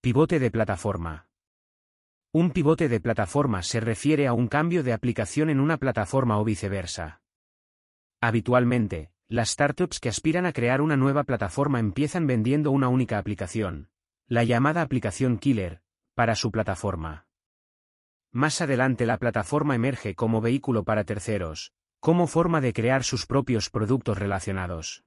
Pivote 0.00 0.40
de 0.40 0.50
plataforma. 0.50 1.29
Un 2.32 2.52
pivote 2.52 2.88
de 2.88 3.00
plataforma 3.00 3.64
se 3.64 3.80
refiere 3.80 4.28
a 4.28 4.32
un 4.32 4.46
cambio 4.46 4.84
de 4.84 4.92
aplicación 4.92 5.50
en 5.50 5.58
una 5.58 5.78
plataforma 5.78 6.38
o 6.38 6.44
viceversa. 6.44 7.22
Habitualmente, 8.20 9.10
las 9.26 9.50
startups 9.50 9.98
que 9.98 10.08
aspiran 10.08 10.46
a 10.46 10.52
crear 10.52 10.80
una 10.80 10.96
nueva 10.96 11.24
plataforma 11.24 11.80
empiezan 11.80 12.28
vendiendo 12.28 12.70
una 12.70 12.86
única 12.86 13.18
aplicación, 13.18 13.90
la 14.28 14.44
llamada 14.44 14.80
aplicación 14.80 15.38
killer, 15.38 15.82
para 16.14 16.36
su 16.36 16.52
plataforma. 16.52 17.26
Más 18.30 18.60
adelante 18.60 19.06
la 19.06 19.18
plataforma 19.18 19.74
emerge 19.74 20.14
como 20.14 20.40
vehículo 20.40 20.84
para 20.84 21.02
terceros, 21.02 21.72
como 21.98 22.28
forma 22.28 22.60
de 22.60 22.72
crear 22.72 23.02
sus 23.02 23.26
propios 23.26 23.70
productos 23.70 24.18
relacionados. 24.18 25.04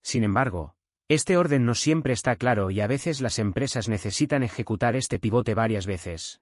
Sin 0.00 0.24
embargo, 0.24 0.76
este 1.14 1.36
orden 1.36 1.64
no 1.66 1.74
siempre 1.74 2.12
está 2.12 2.36
claro 2.36 2.70
y 2.70 2.80
a 2.80 2.86
veces 2.86 3.20
las 3.20 3.38
empresas 3.38 3.88
necesitan 3.88 4.42
ejecutar 4.42 4.96
este 4.96 5.18
pivote 5.18 5.54
varias 5.54 5.86
veces. 5.86 6.40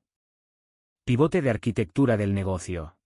Pivote 1.04 1.42
de 1.42 1.51
arquitectura 1.51 2.17
del 2.17 2.35
negocio. 2.35 2.97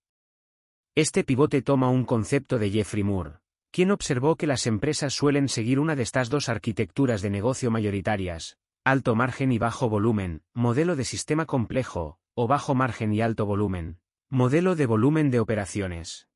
Este 0.95 1.25
pivote 1.25 1.63
toma 1.63 1.89
un 1.89 2.05
concepto 2.05 2.59
de 2.59 2.71
Jeffrey 2.71 3.03
Moore, 3.03 3.39
quien 3.71 3.91
observó 3.91 4.37
que 4.37 4.47
las 4.47 4.67
empresas 4.67 5.15
suelen 5.15 5.49
seguir 5.49 5.81
una 5.81 5.97
de 5.97 6.03
estas 6.03 6.31
dos 6.31 6.49
arquitecturas 6.49 7.23
de 7.23 7.31
negocio 7.31 7.71
mayoritarias, 7.71 8.59
alto 8.85 9.15
margen 9.15 9.51
y 9.51 9.59
bajo 9.59 9.89
volumen, 9.89 10.43
modelo 10.53 10.97
de 10.97 11.05
sistema 11.05 11.47
complejo, 11.47 12.19
o 12.35 12.47
bajo 12.47 12.75
margen 12.75 13.13
y 13.13 13.21
alto 13.21 13.47
volumen, 13.47 13.99
Modelo 14.31 14.75
de 14.75 14.87
volumen 14.87 15.31
de 15.31 15.39
operaciones. 15.39 16.29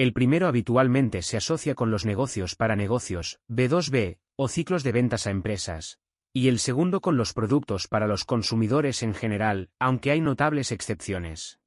El 0.00 0.14
primero 0.14 0.48
habitualmente 0.48 1.20
se 1.20 1.36
asocia 1.36 1.74
con 1.74 1.90
los 1.90 2.06
negocios 2.06 2.56
para 2.56 2.74
negocios, 2.74 3.38
B2B, 3.50 4.16
o 4.34 4.48
ciclos 4.48 4.82
de 4.82 4.92
ventas 4.92 5.26
a 5.26 5.30
empresas, 5.30 5.98
y 6.32 6.48
el 6.48 6.58
segundo 6.58 7.02
con 7.02 7.18
los 7.18 7.34
productos 7.34 7.86
para 7.86 8.06
los 8.06 8.24
consumidores 8.24 9.02
en 9.02 9.12
general, 9.12 9.68
aunque 9.78 10.10
hay 10.10 10.22
notables 10.22 10.72
excepciones. 10.72 11.60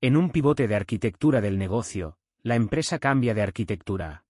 En 0.00 0.16
un 0.16 0.30
pivote 0.30 0.66
de 0.66 0.74
arquitectura 0.74 1.40
del 1.40 1.58
negocio, 1.58 2.18
la 2.42 2.56
empresa 2.56 2.98
cambia 2.98 3.34
de 3.34 3.42
arquitectura. 3.42 4.24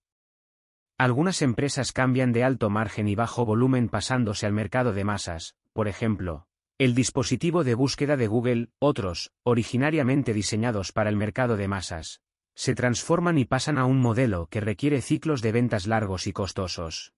Algunas 0.99 1.41
empresas 1.41 1.93
cambian 1.93 2.35
de 2.35 2.45
alto 2.45 2.69
margen 2.69 3.09
y 3.09 3.15
bajo 3.15 3.47
volumen 3.47 3.89
pasándose 3.89 4.45
al 4.45 4.53
mercado 4.53 4.93
de 4.93 5.05
masas, 5.05 5.57
por 5.73 5.89
ejemplo, 5.89 6.47
el 6.77 6.95
dispositivo 6.95 7.65
de 7.65 7.75
búsqueda 7.75 8.19
de 8.19 8.27
Google, 8.27 8.69
otros, 8.79 9.33
originariamente 9.45 10.35
diseñados 10.35 10.93
para 10.93 11.09
el 11.09 11.17
mercado 11.17 11.57
de 11.57 11.69
masas, 11.69 12.21
se 12.59 12.75
transforman 12.75 13.39
y 13.39 13.45
pasan 13.45 13.79
a 13.79 13.85
un 13.85 14.01
modelo 14.01 14.49
que 14.51 14.61
requiere 14.61 15.01
ciclos 15.01 15.43
de 15.43 15.53
ventas 15.53 15.87
largos 15.87 16.27
y 16.27 16.33
costosos. 16.33 17.15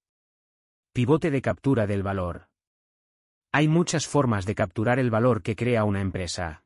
Pivote 0.92 1.30
de 1.30 1.40
captura 1.40 1.86
del 1.86 2.02
valor. 2.02 2.50
Hay 3.50 3.66
muchas 3.66 4.06
formas 4.06 4.44
de 4.44 4.54
capturar 4.54 4.98
el 4.98 5.10
valor 5.10 5.42
que 5.42 5.56
crea 5.56 5.84
una 5.84 6.02
empresa. 6.02 6.62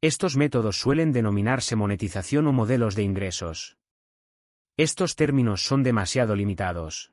Estos 0.00 0.36
métodos 0.36 0.76
suelen 0.80 1.12
denominarse 1.12 1.76
monetización 1.76 2.48
o 2.48 2.52
modelos 2.52 2.96
de 2.96 3.04
ingresos. 3.04 3.78
Estos 4.76 5.14
términos 5.14 5.62
son 5.62 5.84
demasiado 5.84 6.34
limitados. 6.34 7.12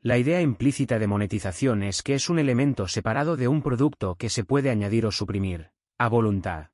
La 0.00 0.16
idea 0.16 0.42
implícita 0.42 1.00
de 1.00 1.08
monetización 1.08 1.82
es 1.82 2.04
que 2.04 2.14
es 2.14 2.30
un 2.30 2.38
elemento 2.38 2.86
separado 2.86 3.36
de 3.36 3.48
un 3.48 3.62
producto 3.62 4.14
que 4.14 4.30
se 4.30 4.44
puede 4.44 4.70
añadir 4.70 5.06
o 5.06 5.10
suprimir, 5.10 5.72
a 5.98 6.08
voluntad. 6.08 6.70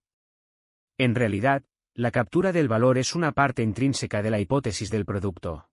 En 0.99 1.15
realidad, 1.15 1.65
la 1.94 2.10
captura 2.10 2.53
del 2.53 2.69
valor 2.69 2.97
es 2.97 3.15
una 3.15 3.33
parte 3.33 3.62
intrínseca 3.62 4.23
de 4.23 4.31
la 4.31 4.41
hipótesis 4.41 4.91
del 4.91 5.05
producto. 5.05 5.69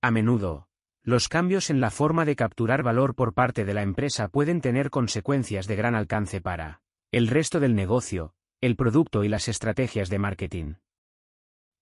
A 0.00 0.10
menudo, 0.10 0.68
los 1.02 1.28
cambios 1.28 1.68
en 1.68 1.80
la 1.80 1.90
forma 1.90 2.24
de 2.24 2.36
capturar 2.36 2.82
valor 2.82 3.14
por 3.14 3.34
parte 3.34 3.66
de 3.66 3.74
la 3.74 3.82
empresa 3.82 4.28
pueden 4.28 4.62
tener 4.62 4.88
consecuencias 4.88 5.66
de 5.66 5.76
gran 5.76 5.94
alcance 5.94 6.40
para 6.40 6.80
el 7.12 7.28
resto 7.28 7.60
del 7.60 7.74
negocio, 7.74 8.34
el 8.62 8.76
producto 8.76 9.22
y 9.22 9.28
las 9.28 9.48
estrategias 9.48 10.08
de 10.08 10.18
marketing. 10.18 10.74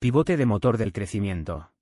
Pivote 0.01 0.37
de 0.37 0.47
motor 0.47 0.77
del 0.77 0.93
crecimiento. 0.93 1.73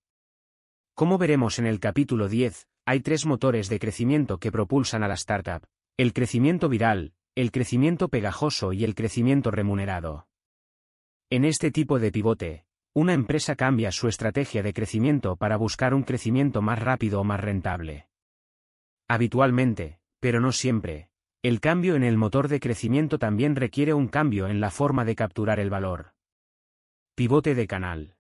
Como 0.95 1.17
veremos 1.17 1.59
en 1.59 1.67
el 1.67 1.81
capítulo 1.81 2.29
10, 2.29 2.69
hay 2.85 3.01
tres 3.01 3.25
motores 3.25 3.71
de 3.71 3.79
crecimiento 3.79 4.39
que 4.39 4.53
propulsan 4.53 5.03
a 5.03 5.09
la 5.09 5.15
startup. 5.15 5.67
El 5.97 6.13
crecimiento 6.13 6.69
viral, 6.69 7.15
el 7.35 7.51
crecimiento 7.51 8.09
pegajoso 8.09 8.75
y 8.75 8.85
el 8.85 8.95
crecimiento 8.95 9.51
remunerado. 9.51 10.27
En 11.29 11.45
este 11.45 11.73
tipo 11.73 11.99
de 11.99 12.13
pivote, 12.13 12.67
una 12.95 13.13
empresa 13.13 13.57
cambia 13.57 13.91
su 13.91 14.07
estrategia 14.07 14.63
de 14.63 14.73
crecimiento 14.73 15.35
para 15.35 15.57
buscar 15.57 15.93
un 15.93 16.05
crecimiento 16.05 16.63
más 16.63 16.79
rápido 16.79 17.21
o 17.21 17.25
más 17.25 17.41
rentable. 17.41 18.07
Habitualmente, 19.09 19.99
pero 20.21 20.41
no 20.41 20.53
siempre, 20.53 21.11
el 21.43 21.59
cambio 21.59 21.97
en 21.97 22.05
el 22.05 22.17
motor 22.17 22.47
de 22.47 22.61
crecimiento 22.61 23.19
también 23.19 23.57
requiere 23.57 23.93
un 23.93 24.07
cambio 24.07 24.47
en 24.47 24.61
la 24.61 24.71
forma 24.71 25.05
de 25.05 25.17
capturar 25.17 25.59
el 25.59 25.69
valor. 25.69 26.13
Pivote 27.17 27.57
de 27.57 27.67
canal. 27.67 28.17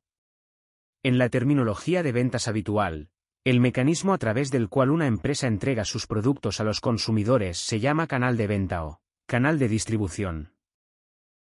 En 1.04 1.16
la 1.16 1.28
terminología 1.28 2.02
de 2.02 2.10
ventas 2.10 2.48
habitual, 2.48 3.10
el 3.44 3.60
mecanismo 3.60 4.14
a 4.14 4.18
través 4.18 4.50
del 4.50 4.68
cual 4.68 4.90
una 4.90 5.06
empresa 5.06 5.46
entrega 5.46 5.84
sus 5.84 6.08
productos 6.08 6.58
a 6.58 6.64
los 6.64 6.80
consumidores 6.80 7.58
se 7.58 7.78
llama 7.78 8.08
canal 8.08 8.36
de 8.36 8.48
venta 8.48 8.84
o 8.84 9.00
canal 9.26 9.60
de 9.60 9.68
distribución. 9.68 10.54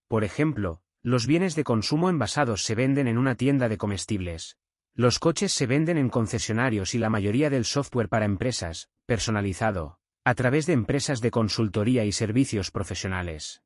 Por 0.08 0.24
ejemplo, 0.24 0.84
los 1.08 1.26
bienes 1.26 1.56
de 1.56 1.64
consumo 1.64 2.10
envasados 2.10 2.64
se 2.64 2.76
venden 2.76 3.08
en 3.08 3.18
una 3.18 3.36
tienda 3.36 3.70
de 3.70 3.78
comestibles. 3.78 4.58
Los 4.94 5.20
coches 5.20 5.54
se 5.54 5.66
venden 5.66 5.98
en 5.98 6.10
concesionarios 6.10 6.96
y 6.96 6.98
la 6.98 7.10
mayoría 7.10 7.50
del 7.50 7.64
software 7.64 8.10
para 8.10 8.26
empresas, 8.26 8.90
personalizado, 9.06 10.00
a 10.26 10.36
través 10.36 10.66
de 10.66 10.74
empresas 10.74 11.22
de 11.22 11.32
consultoría 11.32 12.04
y 12.04 12.12
servicios 12.12 12.72
profesionales. 12.72 13.64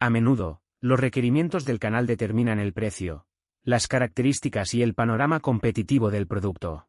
A 0.00 0.10
menudo, 0.10 0.62
los 0.80 0.98
requerimientos 0.98 1.64
del 1.64 1.78
canal 1.78 2.08
determinan 2.08 2.58
el 2.58 2.72
precio, 2.72 3.24
las 3.62 3.86
características 3.86 4.74
y 4.74 4.82
el 4.82 4.94
panorama 4.94 5.38
competitivo 5.38 6.10
del 6.10 6.26
producto. 6.26 6.88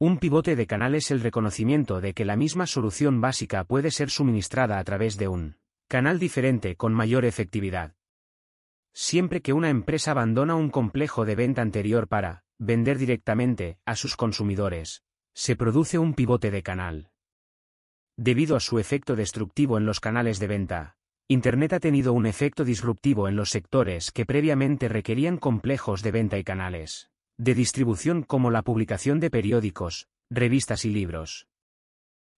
Un 0.00 0.18
pivote 0.18 0.56
de 0.56 0.66
canal 0.66 0.96
es 0.96 1.12
el 1.12 1.20
reconocimiento 1.20 2.00
de 2.00 2.14
que 2.14 2.24
la 2.24 2.34
misma 2.34 2.66
solución 2.66 3.20
básica 3.20 3.62
puede 3.62 3.92
ser 3.92 4.10
suministrada 4.10 4.80
a 4.80 4.82
través 4.82 5.16
de 5.18 5.28
un 5.28 5.56
canal 5.86 6.18
diferente 6.18 6.74
con 6.74 6.92
mayor 6.92 7.24
efectividad. 7.24 7.94
Siempre 8.92 9.40
que 9.40 9.52
una 9.52 9.70
empresa 9.70 10.12
abandona 10.12 10.54
un 10.54 10.70
complejo 10.70 11.24
de 11.24 11.34
venta 11.36 11.62
anterior 11.62 12.08
para 12.08 12.44
vender 12.58 12.98
directamente 12.98 13.78
a 13.86 13.96
sus 13.96 14.16
consumidores, 14.16 15.02
se 15.34 15.56
produce 15.56 15.98
un 15.98 16.14
pivote 16.14 16.50
de 16.50 16.62
canal. 16.62 17.10
Debido 18.16 18.56
a 18.56 18.60
su 18.60 18.78
efecto 18.78 19.16
destructivo 19.16 19.78
en 19.78 19.86
los 19.86 20.00
canales 20.00 20.38
de 20.38 20.46
venta, 20.46 20.96
Internet 21.28 21.72
ha 21.74 21.80
tenido 21.80 22.12
un 22.12 22.26
efecto 22.26 22.64
disruptivo 22.64 23.28
en 23.28 23.36
los 23.36 23.50
sectores 23.50 24.10
que 24.10 24.26
previamente 24.26 24.88
requerían 24.88 25.38
complejos 25.38 26.02
de 26.02 26.10
venta 26.10 26.38
y 26.38 26.44
canales 26.44 27.10
de 27.40 27.54
distribución 27.54 28.22
como 28.22 28.50
la 28.50 28.60
publicación 28.60 29.18
de 29.18 29.30
periódicos, 29.30 30.08
revistas 30.28 30.84
y 30.84 30.90
libros. 30.90 31.48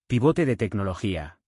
Pivote 0.07 0.47
de 0.47 0.55
tecnología. 0.55 1.41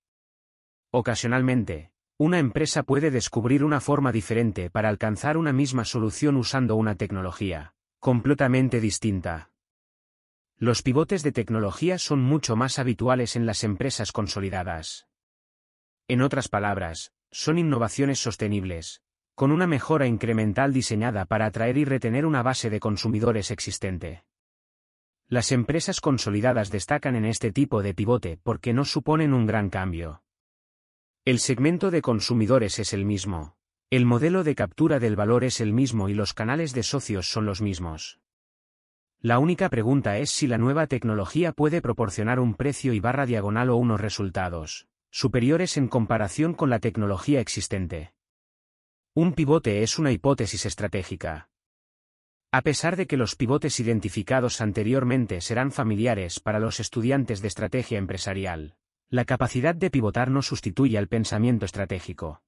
Ocasionalmente, 0.91 1.93
una 2.17 2.39
empresa 2.39 2.85
puede 2.85 3.11
descubrir 3.11 3.65
una 3.65 3.81
forma 3.81 4.13
diferente 4.13 4.71
para 4.71 4.89
alcanzar 4.89 5.37
una 5.37 5.53
misma 5.53 5.85
solución 5.85 6.37
usando 6.37 6.77
una 6.77 6.95
tecnología 6.95 7.75
completamente 7.99 8.81
distinta. 8.81 9.51
Los 10.59 10.83
pivotes 10.83 11.23
de 11.23 11.33
tecnología 11.33 11.97
son 11.99 12.21
mucho 12.21 12.55
más 12.55 12.79
habituales 12.79 13.35
en 13.35 13.47
las 13.47 13.65
empresas 13.65 14.13
consolidadas. 14.13 15.09
En 16.07 16.21
otras 16.21 16.49
palabras, 16.49 17.15
son 17.31 17.59
innovaciones 17.59 18.19
sostenibles, 18.21 19.03
con 19.35 19.51
una 19.51 19.67
mejora 19.67 20.07
incremental 20.07 20.73
diseñada 20.73 21.25
para 21.25 21.47
atraer 21.47 21.79
y 21.79 21.87
retener 21.87 22.27
una 22.27 22.43
base 22.43 22.69
de 22.69 22.79
consumidores 22.79 23.51
existente. 23.51 24.25
Las 25.27 25.51
empresas 25.51 26.03
consolidadas 26.03 26.71
destacan 26.71 27.17
en 27.17 27.25
este 27.25 27.53
tipo 27.53 27.83
de 27.83 27.95
pivote 27.95 28.39
porque 28.43 28.75
no 28.75 28.85
suponen 28.85 29.33
un 29.33 29.47
gran 29.47 29.71
cambio. 29.71 30.24
El 31.27 31.39
segmento 31.39 31.91
de 31.91 32.03
consumidores 32.03 32.79
es 32.79 32.93
el 32.93 33.07
mismo, 33.07 33.57
el 33.89 34.05
modelo 34.05 34.45
de 34.45 34.55
captura 34.55 34.99
del 34.99 35.17
valor 35.17 35.43
es 35.45 35.59
el 35.63 35.73
mismo 35.73 36.11
y 36.11 36.15
los 36.15 36.35
canales 36.35 36.75
de 36.75 36.83
socios 36.83 37.31
son 37.31 37.47
los 37.47 37.63
mismos. 37.63 38.21
La 39.21 39.39
única 39.39 39.71
pregunta 39.71 40.19
es 40.19 40.29
si 40.29 40.47
la 40.47 40.59
nueva 40.59 40.87
tecnología 40.87 41.53
puede 41.53 41.81
proporcionar 41.81 42.41
un 42.41 42.53
precio 42.55 42.93
y 42.93 43.01
barra 43.01 43.25
diagonal 43.25 43.71
o 43.71 43.77
unos 43.77 44.03
resultados 44.03 44.87
superiores 45.11 45.79
en 45.79 45.89
comparación 45.89 46.53
con 46.53 46.69
la 46.69 46.79
tecnología 46.79 47.41
existente. 47.41 48.13
Un 49.15 49.33
pivote 49.33 49.83
es 49.83 49.99
una 49.99 50.13
hipótesis 50.13 50.67
estratégica. 50.67 51.49
A 52.53 52.61
pesar 52.61 52.97
de 52.97 53.07
que 53.07 53.17
los 53.17 53.35
pivotes 53.35 53.81
identificados 53.81 54.61
anteriormente 54.61 55.41
serán 55.41 55.73
familiares 55.73 56.39
para 56.39 56.59
los 56.59 56.81
estudiantes 56.81 57.41
de 57.41 57.49
estrategia 57.49 57.97
empresarial, 57.97 58.77
la 59.15 59.25
capacidad 59.25 59.77
de 59.77 59.91
pivotar 59.91 60.29
no 60.29 60.43
sustituye 60.43 60.99
al 60.99 61.07
pensamiento 61.07 61.65
estratégico. 61.65 62.43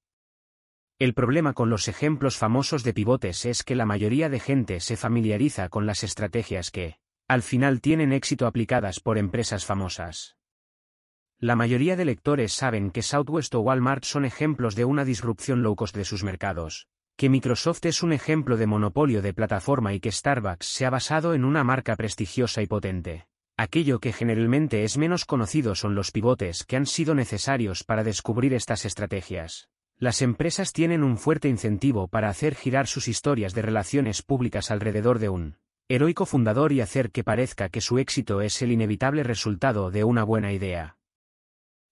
El 0.99 1.15
problema 1.15 1.52
con 1.52 1.70
los 1.70 1.86
ejemplos 1.86 2.38
famosos 2.38 2.82
de 2.82 2.92
pivotes 2.92 3.47
es 3.47 3.62
que 3.62 3.76
la 3.76 3.86
mayoría 3.86 4.28
de 4.28 4.40
gente 4.40 4.81
se 4.81 4.97
familiariza 4.97 5.68
con 5.68 5.86
las 5.86 6.02
estrategias 6.02 6.72
que, 6.72 6.97
al 7.28 7.42
final, 7.42 7.81
tienen 7.81 8.12
éxito 8.12 8.49
aplicadas 8.49 8.99
por 8.99 9.16
empresas 9.16 9.65
famosas. 9.65 10.38
La 11.38 11.54
mayoría 11.54 11.94
de 11.94 12.04
lectores 12.04 12.52
saben 12.52 12.90
que 12.90 13.02
Southwest 13.02 13.54
o 13.54 13.60
Walmart 13.60 14.02
son 14.02 14.24
ejemplos 14.24 14.74
de 14.74 14.86
una 14.86 15.04
disrupción 15.04 15.62
low 15.62 15.76
cost 15.76 15.94
de 15.94 16.04
sus 16.04 16.24
mercados, 16.24 16.88
que 17.16 17.28
Microsoft 17.28 17.84
es 17.84 18.02
un 18.02 18.12
ejemplo 18.12 18.56
de 18.56 18.66
monopolio 18.66 19.22
de 19.22 19.32
plataforma 19.32 19.94
y 19.94 20.00
que 20.00 20.10
Starbucks 20.10 20.66
se 20.66 20.84
ha 20.84 20.90
basado 20.90 21.32
en 21.32 21.44
una 21.44 21.62
marca 21.62 21.94
prestigiosa 21.94 22.60
y 22.60 22.66
potente. 22.66 23.28
Aquello 23.58 24.01
que 24.01 24.12
generalmente 24.12 24.85
es 24.85 24.99
menos 24.99 25.24
conocido 25.24 25.74
son 25.74 25.94
los 25.94 26.10
pivotes 26.10 26.65
que 26.65 26.76
han 26.76 26.85
sido 26.85 27.15
necesarios 27.15 27.85
para 27.85 28.05
descubrir 28.05 28.53
estas 28.53 28.85
estrategias. 28.85 29.71
Las 29.99 30.21
empresas 30.21 30.74
tienen 30.74 31.03
un 31.03 31.17
fuerte 31.17 31.49
incentivo 31.49 32.06
para 32.06 32.28
hacer 32.28 32.55
girar 32.55 32.87
sus 32.87 33.08
historias 33.08 33.55
de 33.55 33.62
relaciones 33.62 34.21
públicas 34.21 34.71
alrededor 34.71 35.19
de 35.19 35.31
un 35.31 35.56
heroico 35.89 36.26
fundador 36.26 36.71
y 36.72 36.83
hacer 36.83 37.10
que 37.10 37.24
parezca 37.24 37.71
que 37.71 37.81
su 37.81 37.99
éxito 37.99 38.42
es 38.42 38.60
el 38.60 38.72
inevitable 38.72 39.22
resultado 39.22 39.90
de 39.90 40.05
una 40.05 40.22
buena 40.22 40.53
idea. 40.53 40.99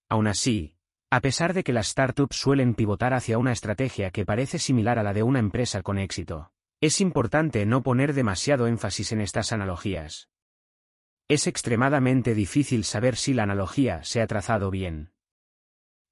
Aún 0.07 0.27
así, 0.27 0.75
a 1.09 1.19
pesar 1.19 1.55
de 1.55 1.63
que 1.63 1.73
las 1.73 1.87
startups 1.87 2.35
suelen 2.35 2.75
pivotar 2.75 3.15
hacia 3.15 3.39
una 3.39 3.53
estrategia 3.53 4.11
que 4.11 4.25
parece 4.25 4.59
similar 4.59 4.99
a 4.99 5.03
la 5.03 5.13
de 5.13 5.23
una 5.23 5.39
empresa 5.39 5.81
con 5.81 5.97
éxito, 5.97 6.51
es 6.79 7.01
importante 7.01 7.65
no 7.65 7.81
poner 7.81 8.13
demasiado 8.13 8.67
énfasis 8.67 9.13
en 9.13 9.21
estas 9.21 9.51
analogías. 9.51 10.29
Es 11.27 11.47
extremadamente 11.47 12.35
difícil 12.35 12.83
saber 12.83 13.15
si 13.15 13.33
la 13.33 13.43
analogía 13.43 14.03
se 14.03 14.21
ha 14.21 14.27
trazado 14.27 14.69
bien. 14.69 15.11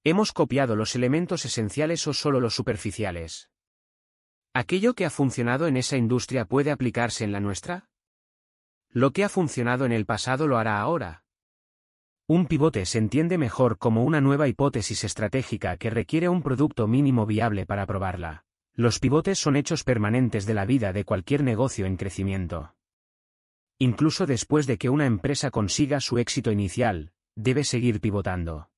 ¿Hemos 0.03 0.31
copiado 0.31 0.76
los 0.76 0.96
elementos 0.96 1.46
esenciales 1.46 2.08
o 2.08 2.13
solo 2.13 2.40
los 2.40 2.56
superficiales? 2.56 3.51
¿Aquello 4.56 4.96
que 4.96 5.06
ha 5.06 5.12
funcionado 5.12 5.67
en 5.67 5.78
esa 5.78 5.97
industria 5.97 6.46
puede 6.46 6.72
aplicarse 6.72 7.24
en 7.24 7.31
la 7.31 7.40
nuestra? 7.40 7.90
Lo 8.90 9.12
que 9.12 9.24
ha 9.24 9.29
funcionado 9.29 9.85
en 9.85 9.92
el 9.92 10.08
pasado 10.08 10.47
lo 10.47 10.58
hará 10.58 10.79
ahora. 10.79 11.24
Un 12.26 12.47
pivote 12.47 12.88
se 12.88 12.97
entiende 12.97 13.38
mejor 13.38 13.78
como 13.78 14.03
una 14.03 14.19
nueva 14.19 14.47
hipótesis 14.47 15.03
estratégica 15.03 15.78
que 15.78 15.92
requiere 15.92 16.28
un 16.28 16.42
producto 16.42 16.88
mínimo 16.88 17.28
viable 17.28 17.67
para 17.67 17.85
probarla. 17.85 18.46
Los 18.74 18.97
pivotes 18.97 19.38
son 19.38 19.58
hechos 19.58 19.83
permanentes 19.83 20.47
de 20.47 20.56
la 20.56 20.65
vida 20.65 20.92
de 20.92 21.06
cualquier 21.06 21.44
negocio 21.44 21.85
en 21.85 21.97
crecimiento. 21.97 22.73
Incluso 23.80 24.26
después 24.26 24.68
de 24.68 24.78
que 24.78 24.90
una 24.90 25.06
empresa 25.06 25.52
consiga 25.52 26.00
su 26.00 26.18
éxito 26.18 26.52
inicial, 26.52 27.12
debe 27.36 27.64
seguir 27.64 28.00
pivotando. 28.00 28.70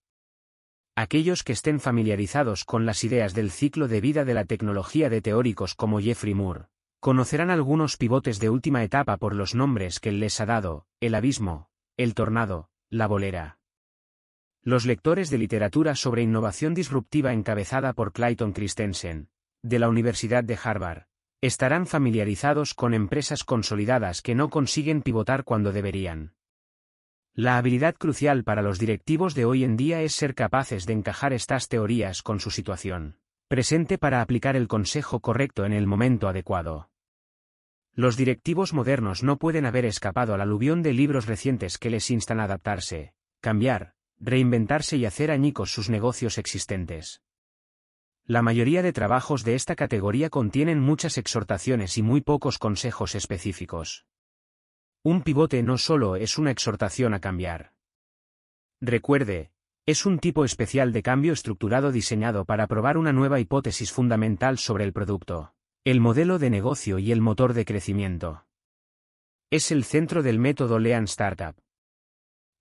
Aquellos 0.95 1.43
que 1.43 1.51
estén 1.51 1.79
familiarizados 1.79 2.63
con 2.63 2.85
las 2.85 3.03
ideas 3.03 3.33
del 3.33 3.51
ciclo 3.51 3.87
de 3.87 3.99
vida 3.99 4.23
de 4.23 4.33
la 4.33 4.45
tecnología 4.45 5.09
de 5.09 5.21
teóricos 5.21 5.75
como 5.75 5.99
Jeffrey 5.99 6.33
Moore, 6.33 6.67
conocerán 7.01 7.49
algunos 7.49 7.97
pivotes 7.97 8.39
de 8.39 8.49
última 8.49 8.83
etapa 8.83 9.17
por 9.17 9.35
los 9.35 9.53
nombres 9.55 9.99
que 9.99 10.11
les 10.11 10.39
ha 10.39 10.45
dado, 10.45 10.87
el 11.01 11.13
abismo, 11.15 11.69
el 11.97 12.13
tornado, 12.13 12.69
la 12.89 13.07
bolera. 13.07 13.59
Los 14.63 14.85
lectores 14.85 15.29
de 15.29 15.37
literatura 15.37 15.95
sobre 15.95 16.23
innovación 16.23 16.73
disruptiva 16.73 17.33
encabezada 17.33 17.93
por 17.93 18.13
Clayton 18.13 18.53
Christensen, 18.53 19.29
de 19.61 19.79
la 19.79 19.89
Universidad 19.89 20.43
de 20.43 20.57
Harvard, 20.63 21.03
estarán 21.41 21.87
familiarizados 21.87 22.73
con 22.73 22.93
empresas 22.93 23.43
consolidadas 23.43 24.21
que 24.21 24.35
no 24.35 24.49
consiguen 24.49 25.01
pivotar 25.01 25.43
cuando 25.43 25.71
deberían. 25.71 26.33
La 27.33 27.57
habilidad 27.57 27.95
crucial 27.95 28.43
para 28.43 28.61
los 28.61 28.79
directivos 28.79 29.35
de 29.35 29.45
hoy 29.45 29.63
en 29.63 29.75
día 29.75 30.01
es 30.01 30.13
ser 30.13 30.35
capaces 30.35 30.85
de 30.85 30.93
encajar 30.93 31.33
estas 31.33 31.67
teorías 31.67 32.21
con 32.21 32.39
su 32.39 32.49
situación 32.49 33.17
presente 33.47 33.97
para 33.97 34.21
aplicar 34.21 34.55
el 34.55 34.67
consejo 34.67 35.19
correcto 35.19 35.65
en 35.65 35.73
el 35.73 35.85
momento 35.85 36.27
adecuado. 36.27 36.89
Los 37.93 38.17
directivos 38.17 38.73
modernos 38.73 39.23
no 39.23 39.37
pueden 39.37 39.65
haber 39.65 39.85
escapado 39.85 40.33
al 40.33 40.41
aluvión 40.41 40.81
de 40.81 40.93
libros 40.93 41.27
recientes 41.27 41.77
que 41.77 41.89
les 41.89 42.09
instan 42.09 42.39
a 42.39 42.45
adaptarse, 42.45 43.13
cambiar, 43.41 43.93
reinventarse 44.19 44.97
y 44.97 45.05
hacer 45.05 45.29
añicos 45.29 45.71
sus 45.71 45.89
negocios 45.89 46.37
existentes. 46.37 47.21
La 48.27 48.41
mayoría 48.41 48.81
de 48.81 48.91
trabajos 48.91 49.43
de 49.43 49.53
esta 49.53 49.75
categoría 49.75 50.31
contienen 50.31 50.79
muchas 50.79 51.19
exhortaciones 51.19 51.95
y 51.99 52.01
muy 52.01 52.21
pocos 52.21 52.57
consejos 52.57 53.13
específicos. 53.13 54.07
Un 55.03 55.21
pivote 55.21 55.61
no 55.61 55.77
solo 55.77 56.15
es 56.15 56.39
una 56.39 56.49
exhortación 56.49 57.13
a 57.13 57.19
cambiar. 57.19 57.73
Recuerde, 58.81 59.51
es 59.85 60.07
un 60.07 60.17
tipo 60.17 60.43
especial 60.43 60.91
de 60.91 61.03
cambio 61.03 61.33
estructurado 61.33 61.91
diseñado 61.91 62.45
para 62.45 62.65
probar 62.65 62.97
una 62.97 63.13
nueva 63.13 63.39
hipótesis 63.39 63.91
fundamental 63.91 64.57
sobre 64.57 64.85
el 64.85 64.93
producto, 64.93 65.53
el 65.83 66.01
modelo 66.01 66.39
de 66.39 66.49
negocio 66.49 66.97
y 66.97 67.11
el 67.11 67.21
motor 67.21 67.53
de 67.53 67.63
crecimiento. 67.63 68.47
Es 69.51 69.69
el 69.69 69.83
centro 69.83 70.23
del 70.23 70.39
método 70.39 70.79
Lean 70.79 71.03
Startup. 71.03 71.55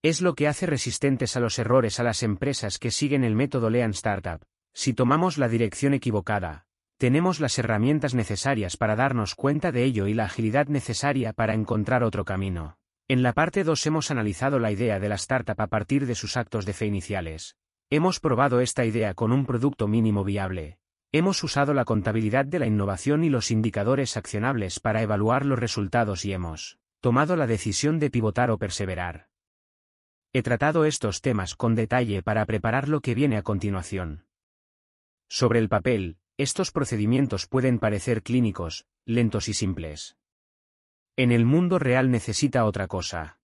Es 0.02 0.20
lo 0.20 0.34
que 0.34 0.46
hace 0.46 0.66
resistentes 0.66 1.38
a 1.38 1.40
los 1.40 1.58
errores 1.58 1.98
a 1.98 2.02
las 2.02 2.22
empresas 2.22 2.78
que 2.78 2.90
siguen 2.90 3.24
el 3.24 3.34
método 3.34 3.70
Lean 3.70 3.92
Startup, 3.92 4.44
si 4.74 4.92
tomamos 4.92 5.38
la 5.38 5.48
dirección 5.48 5.94
equivocada, 5.94 6.66
tenemos 6.98 7.40
las 7.40 7.58
herramientas 7.58 8.14
necesarias 8.14 8.76
para 8.76 8.96
darnos 8.96 9.34
cuenta 9.34 9.72
de 9.72 9.84
ello 9.84 10.06
y 10.06 10.14
la 10.14 10.24
agilidad 10.24 10.66
necesaria 10.66 11.32
para 11.32 11.54
encontrar 11.54 12.02
otro 12.02 12.24
camino. 12.24 12.76
En 13.08 13.22
la 13.22 13.32
parte 13.32 13.64
2 13.64 13.86
hemos 13.86 14.10
analizado 14.10 14.58
la 14.58 14.72
idea 14.72 14.98
de 14.98 15.08
la 15.08 15.16
startup 15.16 15.60
a 15.60 15.66
partir 15.66 16.06
de 16.06 16.14
sus 16.14 16.36
actos 16.36 16.66
de 16.66 16.72
fe 16.72 16.86
iniciales. 16.86 17.56
Hemos 17.90 18.18
probado 18.18 18.60
esta 18.60 18.84
idea 18.84 19.14
con 19.14 19.30
un 19.30 19.46
producto 19.46 19.86
mínimo 19.86 20.24
viable. 20.24 20.78
Hemos 21.12 21.44
usado 21.44 21.74
la 21.74 21.84
contabilidad 21.84 22.44
de 22.44 22.58
la 22.58 22.66
innovación 22.66 23.22
y 23.22 23.28
los 23.28 23.50
indicadores 23.50 24.16
accionables 24.16 24.80
para 24.80 25.02
evaluar 25.02 25.46
los 25.46 25.58
resultados 25.58 26.24
y 26.24 26.32
hemos 26.32 26.78
tomado 27.00 27.36
la 27.36 27.46
decisión 27.46 27.98
de 27.98 28.10
pivotar 28.10 28.50
o 28.50 28.58
perseverar. 28.58 29.28
He 30.32 30.42
tratado 30.42 30.86
estos 30.86 31.20
temas 31.20 31.54
con 31.54 31.74
detalle 31.74 32.22
para 32.22 32.46
preparar 32.46 32.88
lo 32.88 33.00
que 33.00 33.14
viene 33.14 33.36
a 33.36 33.42
continuación. 33.42 34.24
Sobre 35.28 35.58
el 35.58 35.68
papel, 35.68 36.18
estos 36.36 36.70
procedimientos 36.70 37.46
pueden 37.46 37.78
parecer 37.78 38.22
clínicos, 38.22 38.86
lentos 39.04 39.48
y 39.48 39.54
simples. 39.54 40.16
En 41.16 41.30
el 41.30 41.44
mundo 41.44 41.78
real 41.78 42.10
necesita 42.10 42.64
otra 42.64 42.88
cosa. 42.88 43.38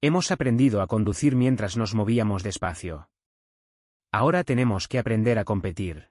Hemos 0.00 0.30
aprendido 0.30 0.82
a 0.82 0.86
conducir 0.86 1.36
mientras 1.36 1.76
nos 1.76 1.94
movíamos 1.94 2.42
despacio. 2.42 3.08
Ahora 4.12 4.44
tenemos 4.44 4.88
que 4.88 4.98
aprender 4.98 5.38
a 5.38 5.44
competir. 5.44 6.10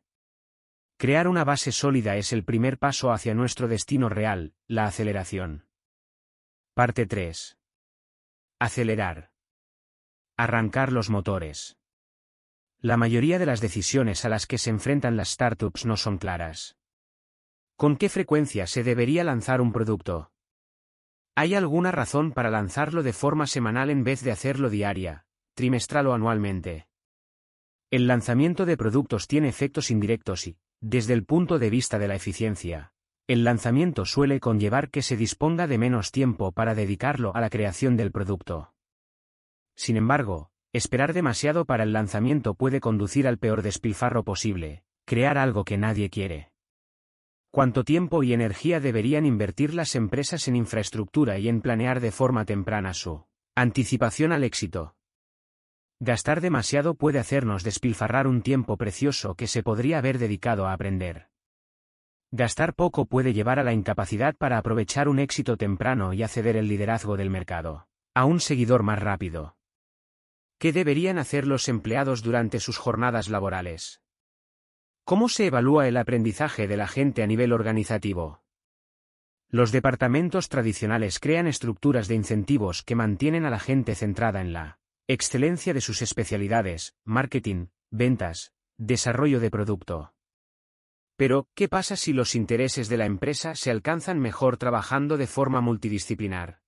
Crear 0.97 1.27
una 1.27 1.43
base 1.43 1.71
sólida 1.71 2.15
es 2.15 2.31
el 2.33 2.43
primer 2.43 2.77
paso 2.77 3.11
hacia 3.11 3.33
nuestro 3.33 3.67
destino 3.67 4.09
real, 4.09 4.53
la 4.67 4.85
aceleración. 4.85 5.67
Parte 6.73 7.05
3. 7.05 7.57
Acelerar. 8.59 9.31
Arrancar 10.37 10.91
los 10.91 11.09
motores. 11.09 11.77
La 12.85 12.97
mayoría 12.97 13.39
de 13.39 13.45
las 13.45 13.61
decisiones 13.61 14.25
a 14.25 14.29
las 14.29 14.45
que 14.45 14.57
se 14.57 14.69
enfrentan 14.69 15.15
las 15.15 15.29
startups 15.29 15.85
no 15.85 15.95
son 15.95 16.17
claras. 16.17 16.75
¿Con 17.77 17.95
qué 17.95 18.09
frecuencia 18.09 18.67
se 18.67 18.83
debería 18.83 19.23
lanzar 19.23 19.61
un 19.61 19.71
producto? 19.71 20.33
¿Hay 21.33 21.55
alguna 21.55 21.93
razón 21.93 22.33
para 22.33 22.51
lanzarlo 22.51 23.01
de 23.01 23.13
forma 23.13 23.47
semanal 23.47 23.89
en 23.89 24.03
vez 24.03 24.21
de 24.21 24.31
hacerlo 24.31 24.69
diaria, 24.69 25.25
trimestral 25.53 26.07
o 26.07 26.13
anualmente? 26.13 26.89
El 27.89 28.05
lanzamiento 28.05 28.65
de 28.65 28.75
productos 28.75 29.29
tiene 29.29 29.47
efectos 29.47 29.89
indirectos 29.89 30.45
y, 30.45 30.57
desde 30.81 31.13
el 31.13 31.23
punto 31.23 31.59
de 31.59 31.69
vista 31.69 31.99
de 31.99 32.09
la 32.09 32.15
eficiencia, 32.15 32.91
el 33.27 33.45
lanzamiento 33.45 34.03
suele 34.03 34.41
conllevar 34.41 34.89
que 34.89 35.03
se 35.03 35.15
disponga 35.15 35.67
de 35.67 35.77
menos 35.77 36.11
tiempo 36.11 36.51
para 36.51 36.75
dedicarlo 36.75 37.33
a 37.33 37.39
la 37.39 37.49
creación 37.49 37.95
del 37.95 38.11
producto. 38.11 38.73
Sin 39.73 39.95
embargo, 39.95 40.51
Esperar 40.73 41.13
demasiado 41.13 41.65
para 41.65 41.83
el 41.83 41.93
lanzamiento 41.93 42.55
puede 42.55 42.79
conducir 42.79 43.27
al 43.27 43.37
peor 43.37 43.61
despilfarro 43.61 44.23
posible, 44.23 44.83
crear 45.05 45.37
algo 45.37 45.65
que 45.65 45.77
nadie 45.77 46.09
quiere. 46.09 46.49
¿Cuánto 47.51 47.83
tiempo 47.83 48.23
y 48.23 48.33
energía 48.33 48.79
deberían 48.79 49.27
invertir 49.27 49.75
las 49.75 49.93
empresas 49.93 50.47
en 50.47 50.55
infraestructura 50.55 51.37
y 51.37 51.47
en 51.47 51.61
planear 51.61 51.99
de 51.99 52.11
forma 52.11 52.45
temprana 52.45 52.95
su 52.95 53.27
anticipación 53.55 54.31
al 54.31 54.43
éxito? 54.43 54.95
Gastar 55.99 56.41
demasiado 56.41 56.95
puede 56.95 57.19
hacernos 57.19 57.63
despilfarrar 57.63 58.25
un 58.25 58.41
tiempo 58.41 58.75
precioso 58.75 59.35
que 59.35 59.45
se 59.45 59.61
podría 59.61 59.99
haber 59.99 60.17
dedicado 60.17 60.65
a 60.65 60.73
aprender. 60.73 61.27
Gastar 62.31 62.73
poco 62.73 63.05
puede 63.05 63.33
llevar 63.33 63.59
a 63.59 63.63
la 63.63 63.73
incapacidad 63.73 64.35
para 64.35 64.57
aprovechar 64.57 65.07
un 65.07 65.19
éxito 65.19 65.55
temprano 65.55 66.13
y 66.13 66.23
acceder 66.23 66.57
el 66.57 66.67
liderazgo 66.67 67.15
del 67.15 67.29
mercado. 67.29 67.87
A 68.15 68.25
un 68.25 68.39
seguidor 68.39 68.81
más 68.81 68.99
rápido. 68.99 69.55
¿Qué 70.63 70.71
deberían 70.71 71.17
hacer 71.17 71.45
los 71.45 71.67
empleados 71.67 72.23
durante 72.23 72.61
sus 72.61 72.77
jornadas 72.77 73.27
laborales? 73.27 74.01
¿Cómo 75.03 75.27
se 75.27 75.47
evalúa 75.47 75.89
el 75.89 75.97
aprendizaje 75.97 76.69
de 76.69 76.77
la 76.77 76.87
gente 76.87 77.21
a 77.21 77.27
nivel 77.27 77.51
organizativo? 77.51 78.45
Los 79.49 79.73
departamentos 79.73 80.47
tradicionales 80.47 81.19
crean 81.19 81.47
estructuras 81.47 82.07
de 82.07 82.15
incentivos 82.15 82.81
que 82.81 82.95
mantienen 82.95 83.43
a 83.43 83.49
la 83.49 83.59
gente 83.59 83.93
centrada 83.93 84.39
en 84.39 84.53
la 84.53 84.79
excelencia 85.05 85.73
de 85.73 85.81
sus 85.81 86.01
especialidades, 86.01 86.95
marketing, 87.03 87.65
ventas, 87.91 88.53
desarrollo 88.77 89.41
de 89.41 89.51
producto. 89.51 90.13
Pero, 91.17 91.49
¿qué 91.55 91.67
pasa 91.67 91.97
si 91.97 92.13
los 92.13 92.35
intereses 92.35 92.87
de 92.87 92.95
la 92.95 93.05
empresa 93.05 93.55
se 93.55 93.69
alcanzan 93.69 94.17
mejor 94.17 94.55
trabajando 94.55 95.17
de 95.17 95.27
forma 95.27 95.59
multidisciplinar? 95.59 96.62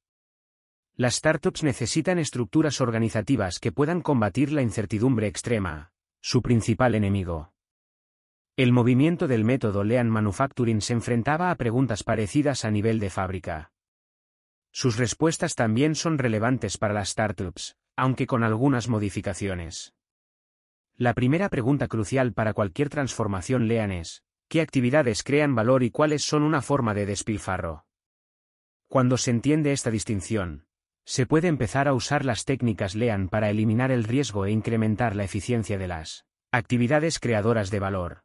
Las 0.98 1.16
startups 1.16 1.62
necesitan 1.64 2.20
estructuras 2.20 2.80
organizativas 2.80 3.60
que 3.60 3.74
puedan 3.74 4.00
combatir 4.00 4.54
la 4.54 4.62
incertidumbre 4.62 5.28
extrema, 5.28 5.92
su 6.22 6.42
principal 6.42 6.96
enemigo. 6.96 7.52
El 8.56 8.72
movimiento 8.72 9.28
del 9.28 9.44
método 9.44 9.84
Lean 9.84 10.10
Manufacturing 10.10 10.80
se 10.80 10.94
enfrentaba 10.94 11.52
a 11.52 11.56
preguntas 11.56 12.04
parecidas 12.04 12.64
a 12.64 12.72
nivel 12.72 13.02
de 13.02 13.10
fábrica. 13.10 13.74
Sus 14.72 14.96
respuestas 14.96 15.56
también 15.56 15.96
son 15.96 16.18
relevantes 16.18 16.78
para 16.78 16.94
las 16.94 17.10
startups, 17.10 17.76
aunque 17.98 18.26
con 18.26 18.46
algunas 18.46 18.88
modificaciones. 18.88 19.94
La 20.96 21.14
primera 21.14 21.50
pregunta 21.50 21.90
crucial 21.90 22.32
para 22.32 22.54
cualquier 22.54 22.88
transformación 22.88 23.68
Lean 23.68 23.92
es, 23.92 24.24
¿qué 24.48 24.62
actividades 24.62 25.24
crean 25.24 25.56
valor 25.56 25.84
y 25.84 25.92
cuáles 25.92 26.24
son 26.24 26.44
una 26.44 26.62
forma 26.62 26.94
de 26.94 27.06
despilfarro? 27.06 27.86
Cuando 28.88 29.18
se 29.18 29.32
entiende 29.32 29.74
esta 29.74 29.92
distinción, 29.92 30.66
se 31.06 31.28
puede 31.28 31.48
empezar 31.48 31.88
a 31.88 31.94
usar 31.94 32.26
las 32.26 32.46
técnicas 32.46 32.96
LEAN 32.96 33.30
para 33.30 33.50
eliminar 33.50 33.92
el 33.92 34.04
riesgo 34.04 34.46
e 34.46 34.52
incrementar 34.52 35.16
la 35.16 35.24
eficiencia 35.24 35.78
de 35.78 35.88
las 35.88 36.26
actividades 36.52 37.20
creadoras 37.20 37.70
de 37.70 37.80
valor. 37.80 38.24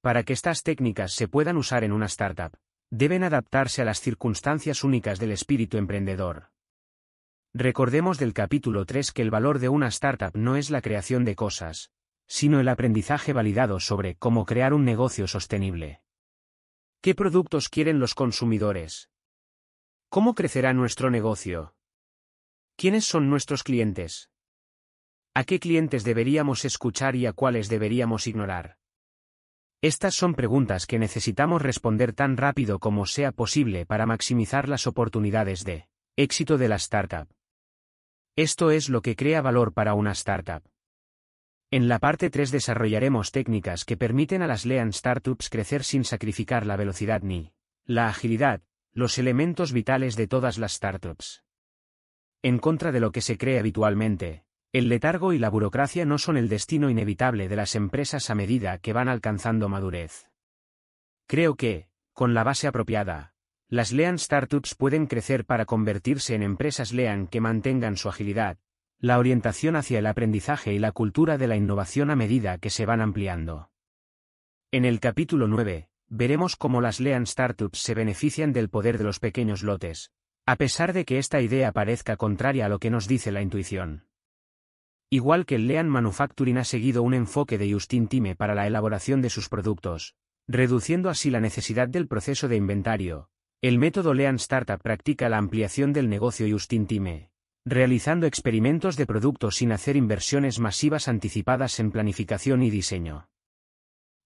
Para 0.00 0.22
que 0.22 0.32
estas 0.32 0.62
técnicas 0.62 1.12
se 1.12 1.28
puedan 1.28 1.56
usar 1.56 1.84
en 1.84 1.92
una 1.92 2.06
startup, 2.06 2.56
deben 2.90 3.24
adaptarse 3.24 3.82
a 3.82 3.84
las 3.84 4.00
circunstancias 4.00 4.84
únicas 4.84 5.18
del 5.18 5.32
espíritu 5.32 5.76
emprendedor. 5.76 6.50
Recordemos 7.54 8.18
del 8.18 8.32
capítulo 8.32 8.86
3 8.86 9.12
que 9.12 9.22
el 9.22 9.30
valor 9.30 9.58
de 9.58 9.68
una 9.68 9.88
startup 9.88 10.36
no 10.36 10.56
es 10.56 10.70
la 10.70 10.82
creación 10.82 11.24
de 11.24 11.34
cosas, 11.34 11.90
sino 12.26 12.60
el 12.60 12.68
aprendizaje 12.68 13.32
validado 13.32 13.80
sobre 13.80 14.16
cómo 14.16 14.46
crear 14.46 14.72
un 14.72 14.84
negocio 14.84 15.26
sostenible. 15.26 16.02
¿Qué 17.00 17.14
productos 17.14 17.68
quieren 17.68 17.98
los 17.98 18.14
consumidores? 18.14 19.11
¿Cómo 20.14 20.34
crecerá 20.34 20.74
nuestro 20.74 21.08
negocio? 21.08 21.74
¿Quiénes 22.76 23.06
son 23.06 23.30
nuestros 23.30 23.62
clientes? 23.62 24.28
¿A 25.32 25.44
qué 25.44 25.58
clientes 25.58 26.04
deberíamos 26.04 26.66
escuchar 26.66 27.16
y 27.16 27.24
a 27.24 27.32
cuáles 27.32 27.70
deberíamos 27.70 28.26
ignorar? 28.26 28.76
Estas 29.80 30.14
son 30.14 30.34
preguntas 30.34 30.84
que 30.84 30.98
necesitamos 30.98 31.62
responder 31.62 32.12
tan 32.12 32.36
rápido 32.36 32.78
como 32.78 33.06
sea 33.06 33.32
posible 33.32 33.86
para 33.86 34.04
maximizar 34.04 34.68
las 34.68 34.86
oportunidades 34.86 35.64
de 35.64 35.88
éxito 36.14 36.58
de 36.58 36.68
la 36.68 36.76
startup. 36.76 37.26
Esto 38.36 38.70
es 38.70 38.90
lo 38.90 39.00
que 39.00 39.16
crea 39.16 39.40
valor 39.40 39.72
para 39.72 39.94
una 39.94 40.12
startup. 40.12 40.62
En 41.70 41.88
la 41.88 41.98
parte 41.98 42.28
3 42.28 42.50
desarrollaremos 42.50 43.32
técnicas 43.32 43.86
que 43.86 43.96
permiten 43.96 44.42
a 44.42 44.46
las 44.46 44.66
Lean 44.66 44.92
Startups 44.92 45.48
crecer 45.48 45.82
sin 45.82 46.04
sacrificar 46.04 46.66
la 46.66 46.76
velocidad 46.76 47.22
ni 47.22 47.54
la 47.86 48.08
agilidad, 48.08 48.60
los 48.94 49.16
elementos 49.16 49.72
vitales 49.72 50.16
de 50.16 50.26
todas 50.26 50.58
las 50.58 50.74
startups. 50.74 51.44
En 52.42 52.58
contra 52.58 52.92
de 52.92 53.00
lo 53.00 53.10
que 53.10 53.22
se 53.22 53.38
cree 53.38 53.58
habitualmente, 53.58 54.44
el 54.72 54.88
letargo 54.88 55.32
y 55.32 55.38
la 55.38 55.48
burocracia 55.48 56.04
no 56.04 56.18
son 56.18 56.36
el 56.36 56.48
destino 56.48 56.90
inevitable 56.90 57.48
de 57.48 57.56
las 57.56 57.74
empresas 57.74 58.28
a 58.28 58.34
medida 58.34 58.76
que 58.78 58.92
van 58.92 59.08
alcanzando 59.08 59.68
madurez. 59.70 60.28
Creo 61.26 61.54
que, 61.54 61.88
con 62.12 62.34
la 62.34 62.44
base 62.44 62.66
apropiada, 62.66 63.32
las 63.68 63.92
Lean 63.92 64.18
Startups 64.18 64.74
pueden 64.74 65.06
crecer 65.06 65.46
para 65.46 65.64
convertirse 65.64 66.34
en 66.34 66.42
empresas 66.42 66.92
Lean 66.92 67.26
que 67.26 67.40
mantengan 67.40 67.96
su 67.96 68.10
agilidad, 68.10 68.58
la 68.98 69.18
orientación 69.18 69.76
hacia 69.76 69.98
el 70.00 70.06
aprendizaje 70.06 70.74
y 70.74 70.78
la 70.78 70.92
cultura 70.92 71.38
de 71.38 71.46
la 71.46 71.56
innovación 71.56 72.10
a 72.10 72.16
medida 72.16 72.58
que 72.58 72.68
se 72.68 72.84
van 72.84 73.00
ampliando. 73.00 73.70
En 74.70 74.84
el 74.84 75.00
capítulo 75.00 75.48
9, 75.48 75.88
veremos 76.14 76.56
cómo 76.56 76.82
las 76.82 77.00
Lean 77.00 77.26
Startups 77.26 77.78
se 77.78 77.94
benefician 77.94 78.52
del 78.52 78.68
poder 78.68 78.98
de 78.98 79.04
los 79.04 79.18
pequeños 79.18 79.62
lotes, 79.62 80.10
a 80.44 80.56
pesar 80.56 80.92
de 80.92 81.06
que 81.06 81.16
esta 81.16 81.40
idea 81.40 81.72
parezca 81.72 82.18
contraria 82.18 82.66
a 82.66 82.68
lo 82.68 82.78
que 82.78 82.90
nos 82.90 83.08
dice 83.08 83.32
la 83.32 83.40
intuición. 83.40 84.04
Igual 85.08 85.46
que 85.46 85.54
el 85.54 85.66
Lean 85.66 85.88
Manufacturing 85.88 86.58
ha 86.58 86.64
seguido 86.64 87.02
un 87.02 87.14
enfoque 87.14 87.56
de 87.56 87.72
Justin 87.72 88.08
Time 88.08 88.36
para 88.36 88.54
la 88.54 88.66
elaboración 88.66 89.22
de 89.22 89.30
sus 89.30 89.48
productos, 89.48 90.14
reduciendo 90.46 91.08
así 91.08 91.30
la 91.30 91.40
necesidad 91.40 91.88
del 91.88 92.08
proceso 92.08 92.46
de 92.46 92.56
inventario, 92.56 93.30
el 93.62 93.78
método 93.78 94.12
Lean 94.12 94.36
Startup 94.36 94.82
practica 94.82 95.30
la 95.30 95.38
ampliación 95.38 95.94
del 95.94 96.10
negocio 96.10 96.46
Justin 96.50 96.86
Time, 96.86 97.30
realizando 97.64 98.26
experimentos 98.26 98.96
de 98.96 99.06
productos 99.06 99.56
sin 99.56 99.72
hacer 99.72 99.96
inversiones 99.96 100.58
masivas 100.58 101.08
anticipadas 101.08 101.80
en 101.80 101.90
planificación 101.90 102.62
y 102.62 102.68
diseño. 102.68 103.31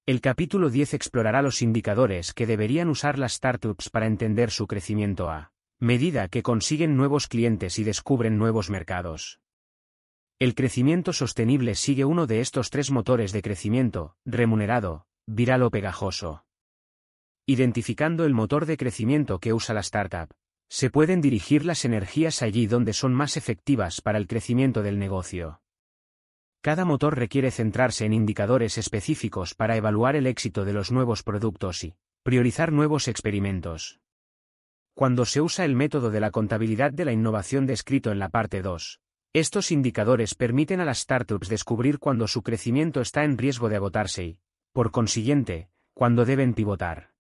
El 0.08 0.20
capítulo 0.20 0.70
10 0.70 0.94
explorará 0.94 1.42
los 1.42 1.62
indicadores 1.62 2.32
que 2.32 2.46
deberían 2.46 2.88
usar 2.88 3.18
las 3.18 3.32
startups 3.32 3.90
para 3.90 4.06
entender 4.06 4.52
su 4.52 4.68
crecimiento 4.68 5.28
a 5.28 5.50
medida 5.80 6.28
que 6.28 6.44
consiguen 6.44 6.96
nuevos 6.96 7.26
clientes 7.26 7.80
y 7.80 7.82
descubren 7.82 8.38
nuevos 8.38 8.70
mercados. 8.70 9.40
El 10.38 10.54
crecimiento 10.54 11.12
sostenible 11.12 11.74
sigue 11.74 12.04
uno 12.04 12.28
de 12.28 12.40
estos 12.40 12.70
tres 12.70 12.92
motores 12.92 13.32
de 13.32 13.42
crecimiento, 13.42 14.14
remunerado, 14.24 15.08
viral 15.26 15.64
o 15.64 15.70
pegajoso. 15.72 16.44
Identificando 17.44 18.26
el 18.26 18.32
motor 18.32 18.64
de 18.66 18.76
crecimiento 18.76 19.40
que 19.40 19.52
usa 19.52 19.74
la 19.74 19.80
startup, 19.80 20.30
se 20.68 20.88
pueden 20.88 21.20
dirigir 21.20 21.64
las 21.64 21.84
energías 21.84 22.42
allí 22.42 22.68
donde 22.68 22.92
son 22.92 23.12
más 23.12 23.36
efectivas 23.36 24.00
para 24.00 24.18
el 24.18 24.28
crecimiento 24.28 24.84
del 24.84 25.00
negocio. 25.00 25.62
Cada 26.66 26.84
motor 26.84 27.16
requiere 27.16 27.52
centrarse 27.52 28.06
en 28.06 28.12
indicadores 28.12 28.76
específicos 28.76 29.54
para 29.54 29.76
evaluar 29.76 30.16
el 30.16 30.26
éxito 30.26 30.64
de 30.64 30.72
los 30.72 30.90
nuevos 30.90 31.22
productos 31.22 31.84
y 31.84 31.94
priorizar 32.24 32.72
nuevos 32.72 33.06
experimentos. 33.06 34.00
Cuando 34.92 35.26
se 35.26 35.40
usa 35.40 35.64
el 35.64 35.76
método 35.76 36.10
de 36.10 36.18
la 36.18 36.32
contabilidad 36.32 36.90
de 36.90 37.04
la 37.04 37.12
innovación 37.12 37.66
descrito 37.66 38.10
en 38.10 38.18
la 38.18 38.30
parte 38.30 38.62
2, 38.62 39.00
estos 39.32 39.70
indicadores 39.70 40.34
permiten 40.34 40.80
a 40.80 40.84
las 40.84 40.98
startups 40.98 41.48
descubrir 41.48 42.00
cuando 42.00 42.26
su 42.26 42.42
crecimiento 42.42 43.00
está 43.00 43.22
en 43.22 43.38
riesgo 43.38 43.68
de 43.68 43.76
agotarse 43.76 44.24
y, 44.24 44.40
por 44.72 44.90
consiguiente, 44.90 45.70
cuando 45.94 46.24
deben 46.24 46.52
pivotar. 46.52 47.12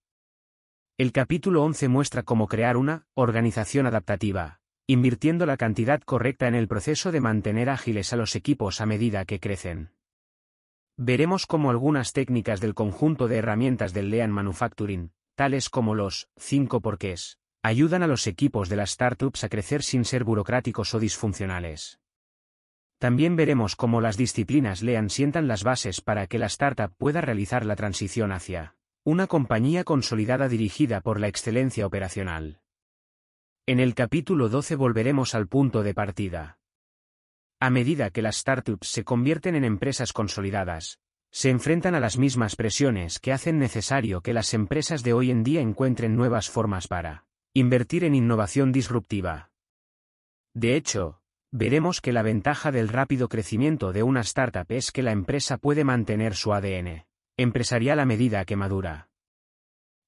El 0.98 1.12
capítulo 1.12 1.62
11 1.62 1.86
muestra 1.86 2.24
cómo 2.24 2.48
crear 2.48 2.76
una 2.76 3.06
organización 3.14 3.86
adaptativa, 3.86 4.58
invirtiendo 4.88 5.46
la 5.46 5.56
cantidad 5.56 6.00
correcta 6.00 6.46
en 6.46 6.54
el 6.54 6.68
proceso 6.68 7.10
de 7.10 7.20
mantener 7.20 7.68
ágiles 7.68 8.12
a 8.12 8.16
los 8.16 8.36
equipos 8.36 8.80
a 8.80 8.86
medida 8.86 9.24
que 9.24 9.40
crecen. 9.40 9.90
Veremos 10.96 11.46
cómo 11.46 11.70
algunas 11.70 12.12
técnicas 12.12 12.60
del 12.60 12.74
conjunto 12.74 13.26
de 13.26 13.38
herramientas 13.38 13.92
del 13.92 14.10
Lean 14.10 14.30
Manufacturing, 14.30 15.10
tales 15.34 15.68
como 15.68 15.94
los 15.94 16.28
5 16.36 16.80
porqués, 16.80 17.38
ayudan 17.62 18.04
a 18.04 18.06
los 18.06 18.28
equipos 18.28 18.68
de 18.68 18.76
las 18.76 18.92
startups 18.92 19.42
a 19.42 19.48
crecer 19.48 19.82
sin 19.82 20.04
ser 20.04 20.22
burocráticos 20.22 20.94
o 20.94 21.00
disfuncionales. 21.00 21.98
También 22.98 23.34
veremos 23.36 23.76
cómo 23.76 24.00
las 24.00 24.16
disciplinas 24.16 24.82
Lean 24.82 25.10
sientan 25.10 25.48
las 25.48 25.64
bases 25.64 26.00
para 26.00 26.28
que 26.28 26.38
la 26.38 26.46
startup 26.46 26.94
pueda 26.96 27.20
realizar 27.20 27.66
la 27.66 27.76
transición 27.76 28.30
hacia 28.30 28.76
una 29.04 29.26
compañía 29.26 29.84
consolidada 29.84 30.48
dirigida 30.48 31.00
por 31.00 31.20
la 31.20 31.28
excelencia 31.28 31.86
operacional. 31.86 32.60
En 33.68 33.80
el 33.80 33.96
capítulo 33.96 34.48
12 34.48 34.76
volveremos 34.76 35.34
al 35.34 35.48
punto 35.48 35.82
de 35.82 35.92
partida. 35.92 36.60
A 37.58 37.68
medida 37.68 38.10
que 38.10 38.22
las 38.22 38.36
startups 38.36 38.86
se 38.86 39.02
convierten 39.02 39.56
en 39.56 39.64
empresas 39.64 40.12
consolidadas, 40.12 41.00
se 41.32 41.50
enfrentan 41.50 41.96
a 41.96 42.00
las 42.00 42.16
mismas 42.16 42.54
presiones 42.54 43.18
que 43.18 43.32
hacen 43.32 43.58
necesario 43.58 44.20
que 44.20 44.32
las 44.32 44.54
empresas 44.54 45.02
de 45.02 45.14
hoy 45.14 45.32
en 45.32 45.42
día 45.42 45.60
encuentren 45.62 46.14
nuevas 46.14 46.48
formas 46.48 46.86
para 46.86 47.26
invertir 47.54 48.04
en 48.04 48.14
innovación 48.14 48.70
disruptiva. 48.70 49.50
De 50.54 50.76
hecho, 50.76 51.20
veremos 51.50 52.00
que 52.00 52.12
la 52.12 52.22
ventaja 52.22 52.70
del 52.70 52.86
rápido 52.86 53.28
crecimiento 53.28 53.92
de 53.92 54.04
una 54.04 54.20
startup 54.20 54.66
es 54.68 54.92
que 54.92 55.02
la 55.02 55.10
empresa 55.10 55.58
puede 55.58 55.82
mantener 55.82 56.36
su 56.36 56.52
ADN 56.52 57.04
empresarial 57.36 57.98
a 57.98 58.06
medida 58.06 58.44
que 58.44 58.54
madura. 58.54 59.08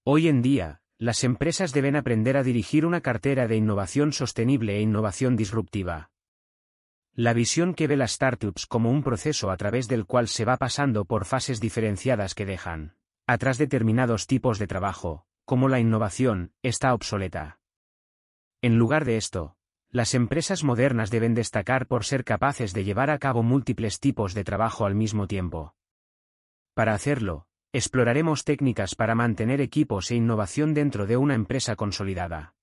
Hoy 0.04 0.28
en 0.28 0.42
día, 0.42 0.80
las 0.98 1.22
empresas 1.22 1.72
deben 1.72 1.94
aprender 1.94 2.36
a 2.36 2.42
dirigir 2.42 2.84
una 2.84 3.00
cartera 3.00 3.46
de 3.46 3.56
innovación 3.56 4.12
sostenible 4.12 4.76
e 4.76 4.80
innovación 4.80 5.36
disruptiva. 5.36 6.10
La 7.14 7.32
visión 7.32 7.74
que 7.74 7.86
ve 7.86 7.96
las 7.96 8.12
startups 8.12 8.66
como 8.66 8.90
un 8.90 9.02
proceso 9.02 9.50
a 9.50 9.56
través 9.56 9.86
del 9.86 10.06
cual 10.06 10.28
se 10.28 10.44
va 10.44 10.56
pasando 10.56 11.04
por 11.04 11.24
fases 11.24 11.60
diferenciadas 11.60 12.34
que 12.34 12.46
dejan 12.46 12.96
atrás 13.26 13.58
determinados 13.58 14.26
tipos 14.26 14.58
de 14.58 14.66
trabajo, 14.66 15.26
como 15.44 15.68
la 15.68 15.80
innovación, 15.80 16.52
está 16.62 16.94
obsoleta. 16.94 17.60
En 18.62 18.78
lugar 18.78 19.04
de 19.04 19.18
esto, 19.18 19.56
las 19.90 20.14
empresas 20.14 20.64
modernas 20.64 21.10
deben 21.10 21.34
destacar 21.34 21.86
por 21.86 22.04
ser 22.04 22.24
capaces 22.24 22.72
de 22.72 22.84
llevar 22.84 23.10
a 23.10 23.18
cabo 23.18 23.42
múltiples 23.42 24.00
tipos 24.00 24.32
de 24.34 24.44
trabajo 24.44 24.86
al 24.86 24.94
mismo 24.94 25.26
tiempo. 25.26 25.74
Para 26.74 26.94
hacerlo, 26.94 27.47
exploraremos 27.72 28.44
técnicas 28.44 28.94
para 28.94 29.14
mantener 29.14 29.60
equipos 29.60 30.10
e 30.10 30.16
innovación 30.16 30.74
dentro 30.74 31.06
de 31.06 31.16
una 31.16 31.34
empresa 31.34 31.76
consolidada. 31.76 32.54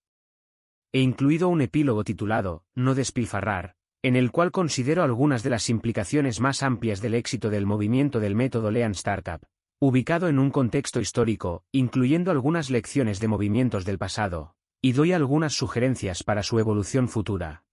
He 0.91 1.01
incluido 1.01 1.49
un 1.49 1.61
epílogo 1.61 2.03
titulado, 2.03 2.63
No 2.73 2.95
despilfarrar, 2.95 3.75
en 4.01 4.15
el 4.15 4.31
cual 4.31 4.51
considero 4.51 5.03
algunas 5.03 5.43
de 5.43 5.49
las 5.49 5.69
implicaciones 5.69 6.39
más 6.39 6.63
amplias 6.63 7.01
del 7.01 7.15
éxito 7.15 7.49
del 7.49 7.65
movimiento 7.65 8.19
del 8.19 8.35
método 8.35 8.71
Lean 8.71 8.91
Startup, 8.91 9.41
ubicado 9.79 10.27
en 10.27 10.39
un 10.39 10.51
contexto 10.51 10.99
histórico, 10.99 11.63
incluyendo 11.71 12.31
algunas 12.31 12.69
lecciones 12.69 13.19
de 13.19 13.27
movimientos 13.27 13.83
del 13.83 13.97
pasado, 13.97 14.55
y 14.81 14.93
doy 14.93 15.11
algunas 15.11 15.53
sugerencias 15.53 16.23
para 16.23 16.43
su 16.43 16.59
evolución 16.59 17.09
futura. 17.09 17.63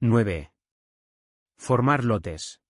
9. 0.00 0.52
Formar 1.58 2.04
lotes. 2.04 2.60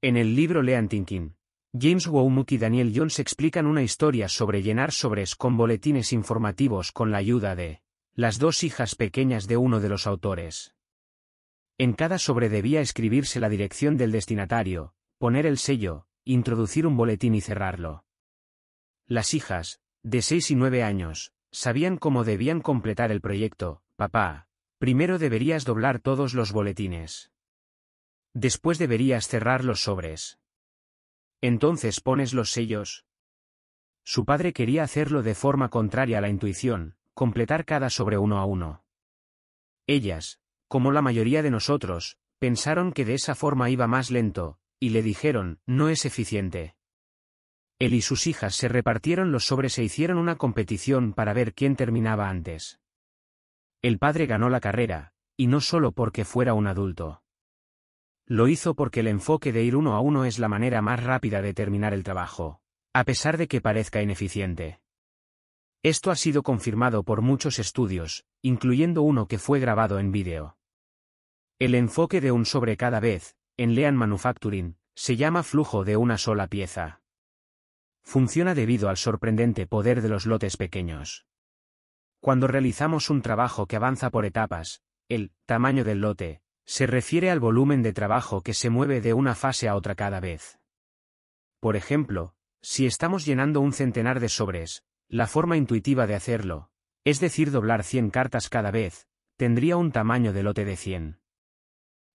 En 0.00 0.16
el 0.16 0.36
libro 0.36 0.62
Lean 0.62 0.88
Thinking, 0.88 1.34
James 1.78 2.08
Womack 2.08 2.50
y 2.50 2.58
Daniel 2.58 2.92
Jones 2.94 3.20
explican 3.20 3.66
una 3.66 3.82
historia 3.82 4.28
sobre 4.28 4.60
llenar 4.60 4.90
sobres 4.90 5.36
con 5.36 5.56
boletines 5.56 6.12
informativos 6.12 6.90
con 6.90 7.12
la 7.12 7.18
ayuda 7.18 7.54
de 7.54 7.80
las 8.14 8.40
dos 8.40 8.64
hijas 8.64 8.96
pequeñas 8.96 9.46
de 9.46 9.56
uno 9.56 9.78
de 9.78 9.88
los 9.88 10.08
autores. 10.08 10.74
En 11.78 11.92
cada 11.92 12.18
sobre 12.18 12.48
debía 12.48 12.80
escribirse 12.80 13.38
la 13.38 13.48
dirección 13.48 13.96
del 13.96 14.10
destinatario, 14.10 14.94
poner 15.18 15.46
el 15.46 15.58
sello, 15.58 16.06
introducir 16.24 16.88
un 16.88 16.96
boletín 16.96 17.36
y 17.36 17.40
cerrarlo. 17.40 18.04
Las 19.06 19.32
hijas, 19.32 19.80
de 20.02 20.22
seis 20.22 20.50
y 20.50 20.56
nueve 20.56 20.82
años, 20.82 21.32
sabían 21.52 21.98
cómo 21.98 22.24
debían 22.24 22.60
completar 22.60 23.12
el 23.12 23.20
proyecto, 23.20 23.80
papá. 23.94 24.48
Primero 24.78 25.18
deberías 25.18 25.64
doblar 25.64 26.00
todos 26.00 26.34
los 26.34 26.50
boletines. 26.50 27.30
Después 28.34 28.78
deberías 28.78 29.28
cerrar 29.28 29.64
los 29.64 29.82
sobres. 29.82 30.39
Entonces 31.42 32.00
pones 32.00 32.34
los 32.34 32.50
sellos. 32.50 33.06
Su 34.04 34.24
padre 34.24 34.52
quería 34.52 34.82
hacerlo 34.82 35.22
de 35.22 35.34
forma 35.34 35.68
contraria 35.68 36.18
a 36.18 36.20
la 36.20 36.28
intuición, 36.28 36.96
completar 37.14 37.64
cada 37.64 37.90
sobre 37.90 38.18
uno 38.18 38.38
a 38.38 38.44
uno. 38.44 38.84
Ellas, 39.86 40.40
como 40.68 40.92
la 40.92 41.02
mayoría 41.02 41.42
de 41.42 41.50
nosotros, 41.50 42.18
pensaron 42.38 42.92
que 42.92 43.04
de 43.04 43.14
esa 43.14 43.34
forma 43.34 43.70
iba 43.70 43.86
más 43.86 44.10
lento, 44.10 44.58
y 44.78 44.90
le 44.90 45.02
dijeron, 45.02 45.60
no 45.66 45.88
es 45.88 46.04
eficiente. 46.04 46.76
Él 47.78 47.94
y 47.94 48.02
sus 48.02 48.26
hijas 48.26 48.54
se 48.54 48.68
repartieron 48.68 49.32
los 49.32 49.46
sobres 49.46 49.78
e 49.78 49.84
hicieron 49.84 50.18
una 50.18 50.36
competición 50.36 51.12
para 51.12 51.32
ver 51.32 51.54
quién 51.54 51.76
terminaba 51.76 52.28
antes. 52.28 52.80
El 53.82 53.98
padre 53.98 54.26
ganó 54.26 54.50
la 54.50 54.60
carrera, 54.60 55.12
y 55.36 55.46
no 55.46 55.60
solo 55.60 55.92
porque 55.92 56.24
fuera 56.24 56.52
un 56.52 56.66
adulto. 56.66 57.22
Lo 58.30 58.46
hizo 58.46 58.76
porque 58.76 59.00
el 59.00 59.08
enfoque 59.08 59.52
de 59.52 59.64
ir 59.64 59.74
uno 59.74 59.94
a 59.96 60.00
uno 60.00 60.24
es 60.24 60.38
la 60.38 60.46
manera 60.46 60.82
más 60.82 61.02
rápida 61.02 61.42
de 61.42 61.52
terminar 61.52 61.92
el 61.92 62.04
trabajo, 62.04 62.60
a 62.92 63.02
pesar 63.02 63.36
de 63.36 63.48
que 63.48 63.60
parezca 63.60 64.02
ineficiente. 64.02 64.80
Esto 65.82 66.12
ha 66.12 66.14
sido 66.14 66.44
confirmado 66.44 67.02
por 67.02 67.22
muchos 67.22 67.58
estudios, 67.58 68.24
incluyendo 68.40 69.02
uno 69.02 69.26
que 69.26 69.40
fue 69.40 69.58
grabado 69.58 69.98
en 69.98 70.12
vídeo. 70.12 70.56
El 71.58 71.74
enfoque 71.74 72.20
de 72.20 72.30
un 72.30 72.46
sobre 72.46 72.76
cada 72.76 73.00
vez, 73.00 73.34
en 73.56 73.74
Lean 73.74 73.96
Manufacturing, 73.96 74.76
se 74.94 75.16
llama 75.16 75.42
flujo 75.42 75.82
de 75.82 75.96
una 75.96 76.16
sola 76.16 76.46
pieza. 76.46 77.02
Funciona 78.04 78.54
debido 78.54 78.90
al 78.90 78.96
sorprendente 78.96 79.66
poder 79.66 80.02
de 80.02 80.08
los 80.08 80.26
lotes 80.26 80.56
pequeños. 80.56 81.26
Cuando 82.20 82.46
realizamos 82.46 83.10
un 83.10 83.22
trabajo 83.22 83.66
que 83.66 83.74
avanza 83.74 84.08
por 84.10 84.24
etapas, 84.24 84.84
el 85.08 85.32
tamaño 85.46 85.82
del 85.82 86.00
lote 86.00 86.42
se 86.70 86.86
refiere 86.86 87.32
al 87.32 87.40
volumen 87.40 87.82
de 87.82 87.92
trabajo 87.92 88.42
que 88.42 88.54
se 88.54 88.70
mueve 88.70 89.00
de 89.00 89.12
una 89.12 89.34
fase 89.34 89.68
a 89.68 89.74
otra 89.74 89.96
cada 89.96 90.20
vez. 90.20 90.60
Por 91.58 91.74
ejemplo, 91.74 92.36
si 92.62 92.86
estamos 92.86 93.26
llenando 93.26 93.60
un 93.60 93.72
centenar 93.72 94.20
de 94.20 94.28
sobres, 94.28 94.84
la 95.08 95.26
forma 95.26 95.56
intuitiva 95.56 96.06
de 96.06 96.14
hacerlo, 96.14 96.70
es 97.04 97.18
decir, 97.18 97.50
doblar 97.50 97.82
100 97.82 98.10
cartas 98.10 98.48
cada 98.48 98.70
vez, 98.70 99.08
tendría 99.36 99.76
un 99.76 99.90
tamaño 99.90 100.32
de 100.32 100.44
lote 100.44 100.64
de 100.64 100.76
100. 100.76 101.20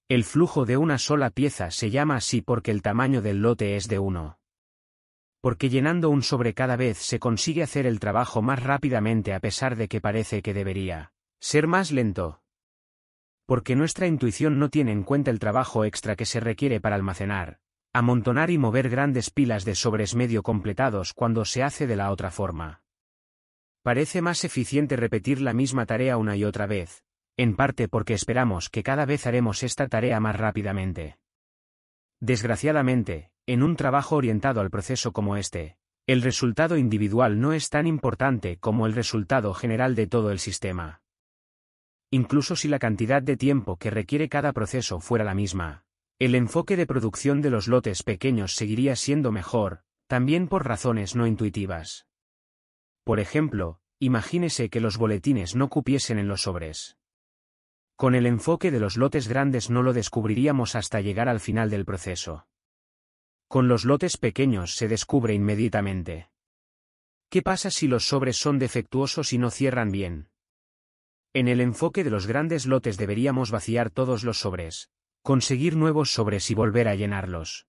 El 0.08 0.24
flujo 0.24 0.64
de 0.64 0.78
una 0.78 1.00
sola 1.00 1.32
pieza 1.32 1.70
se 1.70 1.90
llama 1.90 2.16
así 2.16 2.42
porque 2.42 2.72
el 2.72 2.82
tamaño 2.82 3.22
del 3.22 3.42
lote 3.42 3.76
es 3.76 3.90
de 3.90 4.00
1. 4.00 4.40
Porque 5.42 5.68
llenando 5.68 6.10
un 6.10 6.24
sobre 6.24 6.54
cada 6.54 6.78
vez 6.78 6.98
se 6.98 7.20
consigue 7.20 7.62
hacer 7.62 7.86
el 7.86 8.00
trabajo 8.00 8.42
más 8.42 8.64
rápidamente 8.64 9.34
a 9.34 9.42
pesar 9.42 9.76
de 9.76 9.90
que 9.90 10.00
parece 10.00 10.42
que 10.42 10.54
debería 10.54 11.12
ser 11.42 11.68
más 11.68 11.92
lento. 11.92 12.45
Porque 13.46 13.76
nuestra 13.76 14.08
intuición 14.08 14.58
no 14.58 14.70
tiene 14.70 14.92
en 14.92 15.04
cuenta 15.04 15.32
el 15.32 15.40
trabajo 15.40 15.86
extra 15.86 16.16
que 16.16 16.26
se 16.26 16.40
requiere 16.40 16.80
para 16.80 16.96
almacenar, 16.96 17.60
amontonar 17.94 18.50
y 18.50 18.58
mover 18.58 18.90
grandes 18.90 19.30
pilas 19.30 19.66
de 19.66 19.76
sobres 19.76 20.16
medio 20.16 20.44
completados 20.44 21.14
cuando 21.14 21.46
se 21.46 21.64
hace 21.64 21.88
de 21.88 21.96
la 21.96 22.12
otra 22.12 22.32
forma. 22.32 22.82
Parece 23.84 24.22
más 24.22 24.44
eficiente 24.44 24.96
repetir 24.96 25.42
la 25.42 25.54
misma 25.54 25.86
tarea 25.86 26.18
una 26.18 26.36
y 26.36 26.44
otra 26.44 26.66
vez, 26.66 27.04
en 27.38 27.56
parte 27.56 27.88
porque 27.88 28.16
esperamos 28.16 28.70
que 28.70 28.82
cada 28.82 29.06
vez 29.06 29.28
haremos 29.28 29.62
esta 29.62 29.88
tarea 29.88 30.20
más 30.20 30.36
rápidamente. 30.36 31.18
Desgraciadamente, 32.20 33.30
en 33.46 33.62
un 33.62 33.76
trabajo 33.76 34.16
orientado 34.16 34.62
al 34.62 34.72
proceso 34.72 35.12
como 35.12 35.38
este, 35.38 35.78
el 36.08 36.24
resultado 36.24 36.78
individual 36.78 37.40
no 37.40 37.54
es 37.54 37.70
tan 37.70 37.86
importante 37.86 38.58
como 38.58 38.88
el 38.88 38.94
resultado 38.94 39.54
general 39.54 39.94
de 39.94 40.08
todo 40.08 40.32
el 40.32 40.40
sistema. 40.40 41.02
Incluso 42.16 42.56
si 42.56 42.70
la 42.70 42.80
cantidad 42.80 43.22
de 43.22 43.36
tiempo 43.36 43.76
que 43.76 43.90
requiere 43.90 44.30
cada 44.30 44.54
proceso 44.54 45.02
fuera 45.02 45.26
la 45.26 45.34
misma, 45.34 45.84
el 46.18 46.34
enfoque 46.34 46.78
de 46.78 46.88
producción 46.88 47.42
de 47.42 47.50
los 47.50 47.68
lotes 47.68 48.04
pequeños 48.04 48.56
seguiría 48.56 48.96
siendo 48.96 49.34
mejor, 49.34 49.82
también 50.08 50.48
por 50.48 50.66
razones 50.66 51.18
no 51.18 51.28
intuitivas. 51.28 52.08
Por 53.04 53.20
ejemplo, 53.20 53.82
imagínese 54.00 54.70
que 54.70 54.80
los 54.80 54.96
boletines 54.96 55.58
no 55.58 55.68
cupiesen 55.68 56.18
en 56.18 56.30
los 56.30 56.44
sobres. 56.44 56.98
Con 57.98 58.16
el 58.16 58.28
enfoque 58.28 58.72
de 58.72 58.80
los 58.80 58.96
lotes 58.96 59.28
grandes 59.28 59.70
no 59.70 59.84
lo 59.84 59.92
descubriríamos 59.92 60.78
hasta 60.78 61.02
llegar 61.02 61.28
al 61.28 61.42
final 61.42 61.70
del 61.70 61.84
proceso. 61.84 62.48
Con 63.50 63.68
los 63.68 63.84
lotes 63.84 64.16
pequeños 64.16 64.78
se 64.78 64.88
descubre 64.88 65.34
inmediatamente. 65.34 66.30
¿Qué 67.28 67.42
pasa 67.42 67.70
si 67.72 67.90
los 67.90 68.08
sobres 68.08 68.38
son 68.38 68.58
defectuosos 68.58 69.34
y 69.34 69.38
no 69.38 69.52
cierran 69.52 69.92
bien? 69.92 70.30
En 71.36 71.50
el 71.50 71.60
enfoque 71.60 72.06
de 72.06 72.10
los 72.10 72.28
grandes 72.28 72.66
lotes 72.66 72.96
deberíamos 72.96 73.52
vaciar 73.52 73.90
todos 73.90 74.24
los 74.24 74.40
sobres, 74.40 74.90
conseguir 75.22 75.76
nuevos 75.76 76.14
sobres 76.14 76.50
y 76.50 76.56
volver 76.56 76.88
a 76.88 76.96
llenarlos. 76.96 77.68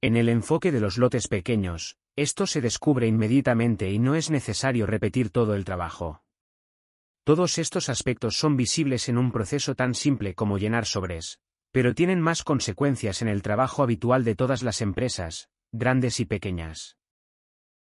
En 0.00 0.16
el 0.16 0.30
enfoque 0.30 0.72
de 0.72 0.80
los 0.80 0.96
lotes 0.96 1.28
pequeños, 1.28 1.98
esto 2.16 2.46
se 2.46 2.62
descubre 2.62 3.06
inmediatamente 3.06 3.90
y 3.90 3.98
no 3.98 4.14
es 4.14 4.30
necesario 4.30 4.86
repetir 4.86 5.28
todo 5.28 5.54
el 5.54 5.66
trabajo. 5.66 6.22
Todos 7.24 7.58
estos 7.58 7.90
aspectos 7.90 8.36
son 8.36 8.56
visibles 8.56 9.10
en 9.10 9.18
un 9.18 9.32
proceso 9.32 9.74
tan 9.74 9.94
simple 9.94 10.34
como 10.34 10.56
llenar 10.56 10.86
sobres, 10.86 11.40
pero 11.72 11.94
tienen 11.94 12.22
más 12.22 12.42
consecuencias 12.42 13.20
en 13.20 13.28
el 13.28 13.42
trabajo 13.42 13.82
habitual 13.82 14.24
de 14.24 14.34
todas 14.34 14.62
las 14.62 14.80
empresas, 14.80 15.50
grandes 15.72 16.20
y 16.20 16.24
pequeñas. 16.24 16.96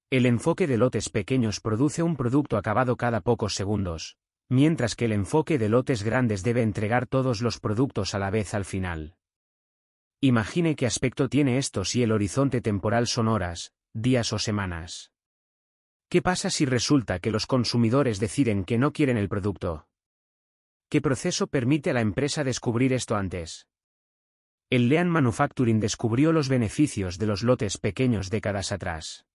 El 0.10 0.26
enfoque 0.26 0.66
de 0.66 0.78
lotes 0.78 1.10
pequeños 1.10 1.60
produce 1.60 2.04
un 2.04 2.16
producto 2.16 2.56
acabado 2.56 2.96
cada 2.96 3.20
pocos 3.20 3.54
segundos, 3.54 4.17
mientras 4.50 4.96
que 4.96 5.06
el 5.06 5.12
enfoque 5.12 5.58
de 5.58 5.70
lotes 5.70 6.04
grandes 6.04 6.44
debe 6.44 6.62
entregar 6.62 7.08
todos 7.08 7.42
los 7.42 7.60
productos 7.60 8.14
a 8.16 8.20
la 8.20 8.30
vez 8.30 8.54
al 8.54 8.66
final. 8.66 9.16
Imagine 10.22 10.76
qué 10.76 10.86
aspecto 10.86 11.30
tiene 11.30 11.58
esto 11.58 11.86
si 11.86 12.02
el 12.02 12.12
horizonte 12.12 12.62
temporal 12.62 13.08
son 13.08 13.28
horas, 13.28 13.74
días 13.94 14.34
o 14.34 14.40
semanas. 14.40 15.12
¿Qué 16.10 16.22
pasa 16.22 16.50
si 16.50 16.66
resulta 16.66 17.20
que 17.20 17.32
los 17.32 17.46
consumidores 17.46 18.20
deciden 18.20 18.64
que 18.64 18.78
no 18.78 18.94
quieren 18.94 19.18
el 19.18 19.30
producto? 19.30 19.88
¿Qué 20.90 21.02
proceso 21.02 21.48
permite 21.48 21.90
a 21.90 21.94
la 21.94 22.02
empresa 22.02 22.44
descubrir 22.46 22.94
esto 22.94 23.16
antes? 23.16 23.68
El 24.70 24.90
Lean 24.90 25.10
Manufacturing 25.10 25.80
descubrió 25.80 26.32
los 26.32 26.50
beneficios 26.50 27.18
de 27.18 27.26
los 27.26 27.44
lotes 27.44 27.78
pequeños 27.78 28.30
décadas 28.30 28.72
atrás. 28.72 29.26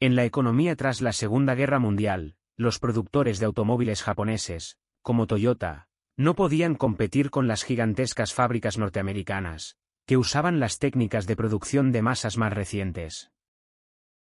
En 0.00 0.16
la 0.16 0.24
economía 0.24 0.76
tras 0.76 1.00
la 1.00 1.12
Segunda 1.12 1.54
Guerra 1.54 1.78
Mundial, 1.78 2.36
los 2.60 2.78
productores 2.78 3.38
de 3.38 3.46
automóviles 3.46 4.02
japoneses, 4.02 4.76
como 5.00 5.26
Toyota, 5.26 5.88
no 6.18 6.34
podían 6.34 6.74
competir 6.74 7.30
con 7.30 7.48
las 7.48 7.64
gigantescas 7.64 8.34
fábricas 8.34 8.76
norteamericanas, 8.76 9.78
que 10.04 10.18
usaban 10.18 10.60
las 10.60 10.78
técnicas 10.78 11.26
de 11.26 11.36
producción 11.36 11.90
de 11.90 12.02
masas 12.02 12.36
más 12.36 12.52
recientes. 12.52 13.32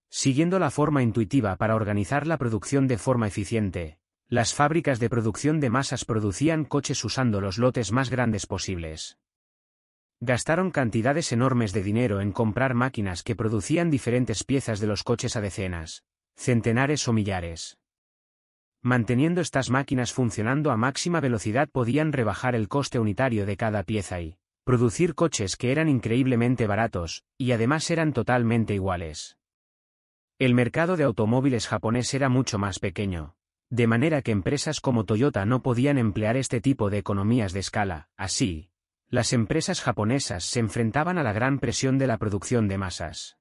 Siguiendo 0.08 0.60
la 0.60 0.70
forma 0.70 1.02
intuitiva 1.02 1.56
para 1.56 1.74
organizar 1.74 2.28
la 2.28 2.38
producción 2.38 2.86
de 2.86 2.96
forma 2.98 3.26
eficiente, 3.26 3.98
las 4.28 4.54
fábricas 4.54 5.00
de 5.00 5.10
producción 5.10 5.58
de 5.58 5.70
masas 5.70 6.04
producían 6.04 6.64
coches 6.64 7.04
usando 7.04 7.40
los 7.40 7.58
lotes 7.58 7.90
más 7.90 8.08
grandes 8.08 8.46
posibles. 8.46 9.18
Gastaron 10.20 10.70
cantidades 10.70 11.32
enormes 11.32 11.72
de 11.72 11.82
dinero 11.82 12.20
en 12.20 12.30
comprar 12.30 12.74
máquinas 12.74 13.24
que 13.24 13.34
producían 13.34 13.90
diferentes 13.90 14.44
piezas 14.44 14.78
de 14.78 14.86
los 14.86 15.02
coches 15.02 15.34
a 15.34 15.40
decenas, 15.40 16.04
centenares 16.36 17.08
o 17.08 17.12
millares. 17.12 17.78
Manteniendo 18.82 19.40
estas 19.40 19.70
máquinas 19.70 20.12
funcionando 20.12 20.70
a 20.70 20.76
máxima 20.76 21.20
velocidad 21.20 21.68
podían 21.68 22.12
rebajar 22.12 22.54
el 22.54 22.68
coste 22.68 22.98
unitario 22.98 23.44
de 23.44 23.56
cada 23.56 23.82
pieza 23.82 24.20
y 24.20 24.38
producir 24.64 25.14
coches 25.14 25.56
que 25.56 25.72
eran 25.72 25.88
increíblemente 25.88 26.66
baratos, 26.66 27.24
y 27.36 27.52
además 27.52 27.90
eran 27.90 28.12
totalmente 28.12 28.74
iguales. 28.74 29.38
El 30.38 30.54
mercado 30.54 30.96
de 30.96 31.04
automóviles 31.04 31.66
japonés 31.66 32.12
era 32.14 32.28
mucho 32.28 32.58
más 32.58 32.78
pequeño, 32.78 33.34
de 33.70 33.86
manera 33.86 34.22
que 34.22 34.30
empresas 34.30 34.80
como 34.80 35.04
Toyota 35.04 35.44
no 35.44 35.62
podían 35.62 35.98
emplear 35.98 36.36
este 36.36 36.60
tipo 36.60 36.90
de 36.90 36.98
economías 36.98 37.52
de 37.52 37.60
escala, 37.60 38.08
así, 38.16 38.70
las 39.08 39.32
empresas 39.32 39.80
japonesas 39.80 40.44
se 40.44 40.60
enfrentaban 40.60 41.18
a 41.18 41.22
la 41.22 41.32
gran 41.32 41.58
presión 41.58 41.98
de 41.98 42.06
la 42.06 42.18
producción 42.18 42.68
de 42.68 42.78
masas. 42.78 43.38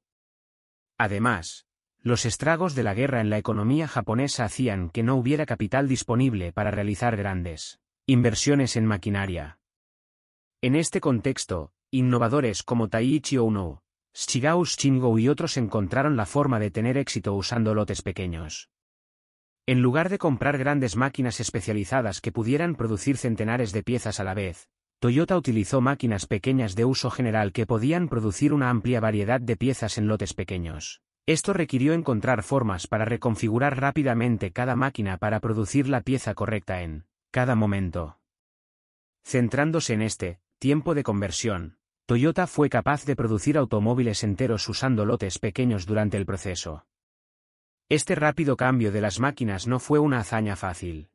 Además, 0.98 1.67
los 2.02 2.26
estragos 2.26 2.76
de 2.76 2.84
la 2.84 2.94
guerra 2.94 3.22
en 3.22 3.30
la 3.30 3.38
economía 3.38 3.88
japonesa 3.88 4.46
hacían 4.46 4.90
que 4.90 5.04
no 5.04 5.16
hubiera 5.16 5.46
capital 5.46 5.88
disponible 5.88 6.54
para 6.54 6.72
realizar 6.72 7.18
grandes 7.18 7.80
inversiones 8.06 8.78
en 8.78 8.86
maquinaria. 8.86 9.60
En 10.62 10.76
este 10.76 11.02
contexto, 11.02 11.74
innovadores 11.92 12.64
como 12.64 12.88
Taiichi 12.88 13.38
Ono, 13.38 13.84
Shigao 14.14 14.64
Shingo 14.66 15.20
y 15.20 15.28
otros 15.30 15.58
encontraron 15.58 16.16
la 16.16 16.26
forma 16.26 16.60
de 16.60 16.72
tener 16.72 16.98
éxito 16.98 17.34
usando 17.36 17.76
lotes 17.76 18.02
pequeños. 18.02 18.70
En 19.68 19.82
lugar 19.82 20.08
de 20.08 20.18
comprar 20.18 20.58
grandes 20.58 20.96
máquinas 20.96 21.40
especializadas 21.42 22.22
que 22.22 22.32
pudieran 22.32 22.76
producir 22.76 23.18
centenares 23.18 23.74
de 23.74 23.84
piezas 23.84 24.20
a 24.22 24.24
la 24.24 24.34
vez, 24.34 24.70
Toyota 25.00 25.38
utilizó 25.38 25.82
máquinas 25.82 26.26
pequeñas 26.26 26.74
de 26.76 26.86
uso 26.86 27.12
general 27.12 27.52
que 27.52 27.68
podían 27.68 28.08
producir 28.08 28.54
una 28.54 28.70
amplia 28.70 29.00
variedad 29.00 29.40
de 29.40 29.58
piezas 29.58 29.98
en 29.98 30.08
lotes 30.08 30.34
pequeños. 30.34 31.02
Esto 31.28 31.52
requirió 31.52 31.92
encontrar 31.92 32.42
formas 32.42 32.88
para 32.88 33.04
reconfigurar 33.04 33.82
rápidamente 33.82 34.54
cada 34.54 34.78
máquina 34.78 35.18
para 35.18 35.42
producir 35.42 35.90
la 35.90 36.00
pieza 36.00 36.34
correcta 36.34 36.84
en 36.84 37.06
cada 37.32 37.54
momento. 37.54 38.22
Centrándose 39.26 39.94
en 39.94 40.04
este 40.04 40.40
tiempo 40.58 40.96
de 40.96 41.04
conversión, 41.04 41.80
Toyota 42.06 42.48
fue 42.48 42.70
capaz 42.70 43.04
de 43.04 43.18
producir 43.18 43.58
automóviles 43.58 44.24
enteros 44.24 44.70
usando 44.70 45.06
lotes 45.06 45.38
pequeños 45.38 45.86
durante 45.86 46.16
el 46.16 46.26
proceso. 46.26 46.88
Este 47.90 48.16
rápido 48.16 48.56
cambio 48.56 48.94
de 48.94 49.02
las 49.02 49.20
máquinas 49.20 49.68
no 49.68 49.80
fue 49.80 50.00
una 50.00 50.20
hazaña 50.20 50.56
fácil. 50.56 51.10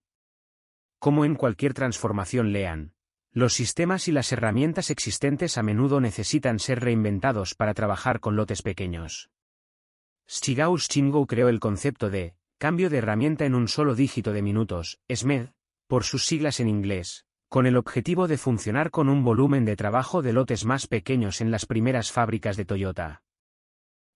Como 0.98 1.24
en 1.24 1.36
cualquier 1.36 1.72
transformación 1.72 2.52
lean, 2.52 2.92
Los 3.32 3.54
sistemas 3.54 4.08
y 4.08 4.12
las 4.12 4.30
herramientas 4.30 4.90
existentes 4.90 5.56
a 5.56 5.62
menudo 5.62 6.02
necesitan 6.02 6.58
ser 6.58 6.80
reinventados 6.80 7.54
para 7.54 7.72
trabajar 7.72 8.20
con 8.20 8.36
lotes 8.36 8.60
pequeños. 8.60 9.30
Shigao 10.26 10.76
Shingo 10.78 11.26
creó 11.26 11.48
el 11.48 11.60
concepto 11.60 12.10
de 12.10 12.34
cambio 12.58 12.90
de 12.90 12.98
herramienta 12.98 13.44
en 13.44 13.54
un 13.54 13.68
solo 13.68 13.94
dígito 13.94 14.32
de 14.32 14.42
minutos, 14.42 15.00
SMED, 15.12 15.48
por 15.86 16.04
sus 16.04 16.24
siglas 16.24 16.60
en 16.60 16.68
inglés, 16.68 17.26
con 17.48 17.66
el 17.66 17.76
objetivo 17.76 18.28
de 18.28 18.38
funcionar 18.38 18.90
con 18.90 19.08
un 19.08 19.24
volumen 19.24 19.64
de 19.64 19.76
trabajo 19.76 20.22
de 20.22 20.32
lotes 20.32 20.64
más 20.64 20.86
pequeños 20.86 21.40
en 21.40 21.50
las 21.50 21.66
primeras 21.66 22.10
fábricas 22.10 22.56
de 22.56 22.64
Toyota. 22.64 23.22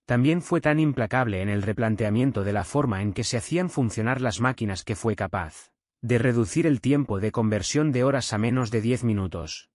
También 0.06 0.40
fue 0.40 0.60
tan 0.62 0.80
implacable 0.80 1.42
en 1.42 1.50
el 1.50 1.60
replanteamiento 1.62 2.44
de 2.44 2.54
la 2.54 2.64
forma 2.64 3.02
en 3.02 3.12
que 3.12 3.24
se 3.24 3.36
hacían 3.36 3.68
funcionar 3.68 4.20
las 4.20 4.40
máquinas 4.40 4.84
que 4.84 4.96
fue 4.96 5.16
capaz 5.16 5.70
de 6.00 6.18
reducir 6.18 6.66
el 6.66 6.80
tiempo 6.80 7.20
de 7.20 7.32
conversión 7.32 7.92
de 7.92 8.04
horas 8.04 8.32
a 8.32 8.38
menos 8.38 8.70
de 8.70 8.80
10 8.80 9.04
minutos. 9.04 9.70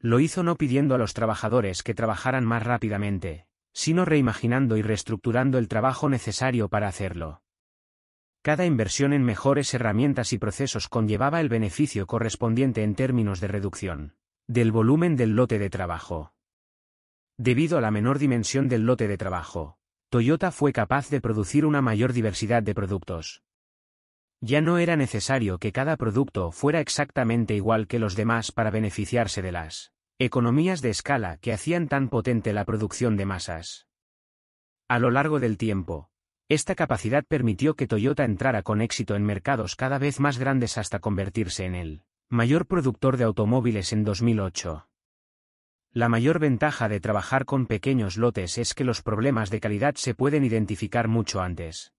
Lo 0.00 0.20
hizo 0.20 0.42
no 0.42 0.56
pidiendo 0.56 0.94
a 0.94 0.98
los 0.98 1.14
trabajadores 1.14 1.82
que 1.82 1.94
trabajaran 1.94 2.44
más 2.44 2.64
rápidamente, 2.64 3.47
sino 3.78 4.04
reimaginando 4.04 4.76
y 4.76 4.82
reestructurando 4.82 5.56
el 5.56 5.68
trabajo 5.68 6.08
necesario 6.08 6.68
para 6.68 6.88
hacerlo. 6.88 7.42
Cada 8.42 8.66
inversión 8.66 9.12
en 9.12 9.22
mejores 9.22 9.72
herramientas 9.72 10.32
y 10.32 10.38
procesos 10.38 10.88
conllevaba 10.88 11.40
el 11.40 11.48
beneficio 11.48 12.08
correspondiente 12.08 12.82
en 12.82 12.96
términos 12.96 13.38
de 13.38 13.46
reducción 13.46 14.16
del 14.48 14.72
volumen 14.72 15.14
del 15.14 15.36
lote 15.36 15.60
de 15.60 15.70
trabajo. 15.70 16.32
Debido 17.36 17.78
a 17.78 17.80
la 17.80 17.92
menor 17.92 18.18
dimensión 18.18 18.68
del 18.68 18.84
lote 18.84 19.06
de 19.06 19.16
trabajo, 19.16 19.78
Toyota 20.08 20.50
fue 20.50 20.72
capaz 20.72 21.08
de 21.08 21.20
producir 21.20 21.64
una 21.64 21.80
mayor 21.80 22.12
diversidad 22.12 22.64
de 22.64 22.74
productos, 22.74 23.44
ya 24.40 24.60
no 24.60 24.78
era 24.78 24.96
necesario 24.96 25.58
que 25.58 25.70
cada 25.70 25.96
producto 25.96 26.50
fuera 26.50 26.80
exactamente 26.80 27.54
igual 27.54 27.86
que 27.86 28.00
los 28.00 28.16
demás 28.16 28.50
para 28.50 28.72
beneficiarse 28.72 29.40
de 29.40 29.52
las 29.52 29.92
economías 30.20 30.82
de 30.82 30.90
escala 30.90 31.36
que 31.36 31.52
hacían 31.52 31.86
tan 31.86 32.08
potente 32.08 32.52
la 32.52 32.64
producción 32.64 33.16
de 33.16 33.24
masas. 33.24 33.86
A 34.88 34.98
lo 34.98 35.12
largo 35.12 35.38
del 35.38 35.56
tiempo, 35.56 36.10
esta 36.48 36.74
capacidad 36.74 37.24
permitió 37.24 37.76
que 37.76 37.86
Toyota 37.86 38.24
entrara 38.24 38.62
con 38.62 38.80
éxito 38.80 39.14
en 39.14 39.22
mercados 39.22 39.76
cada 39.76 39.98
vez 39.98 40.18
más 40.18 40.38
grandes 40.38 40.76
hasta 40.76 40.98
convertirse 40.98 41.66
en 41.66 41.74
el 41.76 42.02
mayor 42.30 42.66
productor 42.66 43.16
de 43.16 43.24
automóviles 43.24 43.92
en 43.92 44.02
2008. 44.02 44.88
La 45.92 46.08
mayor 46.08 46.40
ventaja 46.40 46.88
de 46.88 47.00
trabajar 47.00 47.44
con 47.44 47.66
pequeños 47.66 48.16
lotes 48.16 48.58
es 48.58 48.74
que 48.74 48.84
los 48.84 49.02
problemas 49.02 49.50
de 49.50 49.60
calidad 49.60 49.94
se 49.94 50.14
pueden 50.14 50.44
identificar 50.44 51.06
mucho 51.06 51.40
antes. 51.40 51.92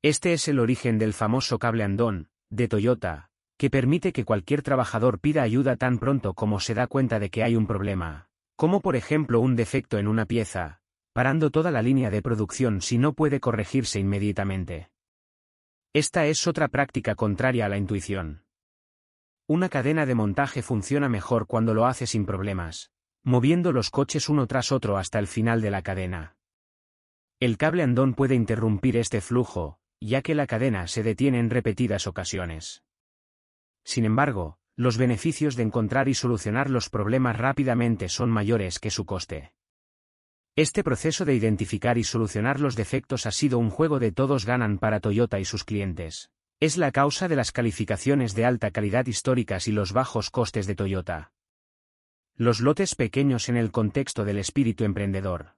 Este 0.00 0.32
es 0.32 0.46
el 0.46 0.60
origen 0.60 0.98
del 0.98 1.12
famoso 1.12 1.58
cable 1.58 1.82
andón, 1.82 2.28
de 2.50 2.68
Toyota, 2.68 3.30
que 3.56 3.70
permite 3.70 4.12
que 4.12 4.24
cualquier 4.24 4.62
trabajador 4.62 5.18
pida 5.18 5.42
ayuda 5.42 5.76
tan 5.76 5.98
pronto 5.98 6.34
como 6.34 6.60
se 6.60 6.74
da 6.74 6.86
cuenta 6.86 7.18
de 7.18 7.30
que 7.30 7.42
hay 7.42 7.56
un 7.56 7.66
problema, 7.66 8.28
como 8.56 8.80
por 8.80 8.96
ejemplo 8.96 9.40
un 9.40 9.56
defecto 9.56 9.98
en 9.98 10.08
una 10.08 10.26
pieza, 10.26 10.80
parando 11.12 11.50
toda 11.50 11.70
la 11.70 11.82
línea 11.82 12.10
de 12.10 12.22
producción 12.22 12.82
si 12.82 12.98
no 12.98 13.14
puede 13.14 13.40
corregirse 13.40 13.98
inmediatamente. 13.98 14.90
Esta 15.94 16.26
es 16.26 16.46
otra 16.46 16.68
práctica 16.68 17.14
contraria 17.14 17.64
a 17.64 17.68
la 17.70 17.78
intuición. 17.78 18.44
Una 19.46 19.68
cadena 19.68 20.04
de 20.04 20.14
montaje 20.14 20.60
funciona 20.60 21.08
mejor 21.08 21.46
cuando 21.46 21.72
lo 21.72 21.86
hace 21.86 22.06
sin 22.06 22.26
problemas, 22.26 22.90
moviendo 23.22 23.72
los 23.72 23.90
coches 23.90 24.28
uno 24.28 24.46
tras 24.46 24.72
otro 24.72 24.98
hasta 24.98 25.18
el 25.18 25.26
final 25.26 25.62
de 25.62 25.70
la 25.70 25.82
cadena. 25.82 26.36
El 27.40 27.56
cable 27.56 27.82
andón 27.82 28.14
puede 28.14 28.34
interrumpir 28.34 28.96
este 28.96 29.20
flujo, 29.20 29.78
ya 30.00 30.20
que 30.20 30.34
la 30.34 30.46
cadena 30.46 30.86
se 30.86 31.02
detiene 31.02 31.38
en 31.38 31.50
repetidas 31.50 32.06
ocasiones. 32.06 32.85
Sin 33.86 34.04
embargo, 34.04 34.58
los 34.74 34.98
beneficios 34.98 35.54
de 35.54 35.62
encontrar 35.62 36.08
y 36.08 36.14
solucionar 36.14 36.70
los 36.70 36.90
problemas 36.90 37.38
rápidamente 37.38 38.08
son 38.08 38.30
mayores 38.30 38.80
que 38.80 38.90
su 38.90 39.06
coste. 39.06 39.52
Este 40.56 40.82
proceso 40.82 41.24
de 41.24 41.36
identificar 41.36 41.96
y 41.96 42.02
solucionar 42.02 42.58
los 42.58 42.74
defectos 42.74 43.26
ha 43.26 43.30
sido 43.30 43.58
un 43.60 43.70
juego 43.70 44.00
de 44.00 44.10
todos 44.10 44.44
ganan 44.44 44.78
para 44.78 44.98
Toyota 44.98 45.38
y 45.38 45.44
sus 45.44 45.62
clientes. 45.62 46.32
Es 46.58 46.76
la 46.76 46.90
causa 46.90 47.28
de 47.28 47.36
las 47.36 47.52
calificaciones 47.52 48.34
de 48.34 48.44
alta 48.44 48.72
calidad 48.72 49.06
históricas 49.06 49.68
y 49.68 49.72
los 49.72 49.92
bajos 49.92 50.30
costes 50.30 50.66
de 50.66 50.74
Toyota. 50.74 51.32
Los 52.34 52.60
lotes 52.60 52.96
pequeños 52.96 53.48
en 53.48 53.56
el 53.56 53.70
contexto 53.70 54.24
del 54.24 54.38
espíritu 54.38 54.82
emprendedor. 54.82 55.54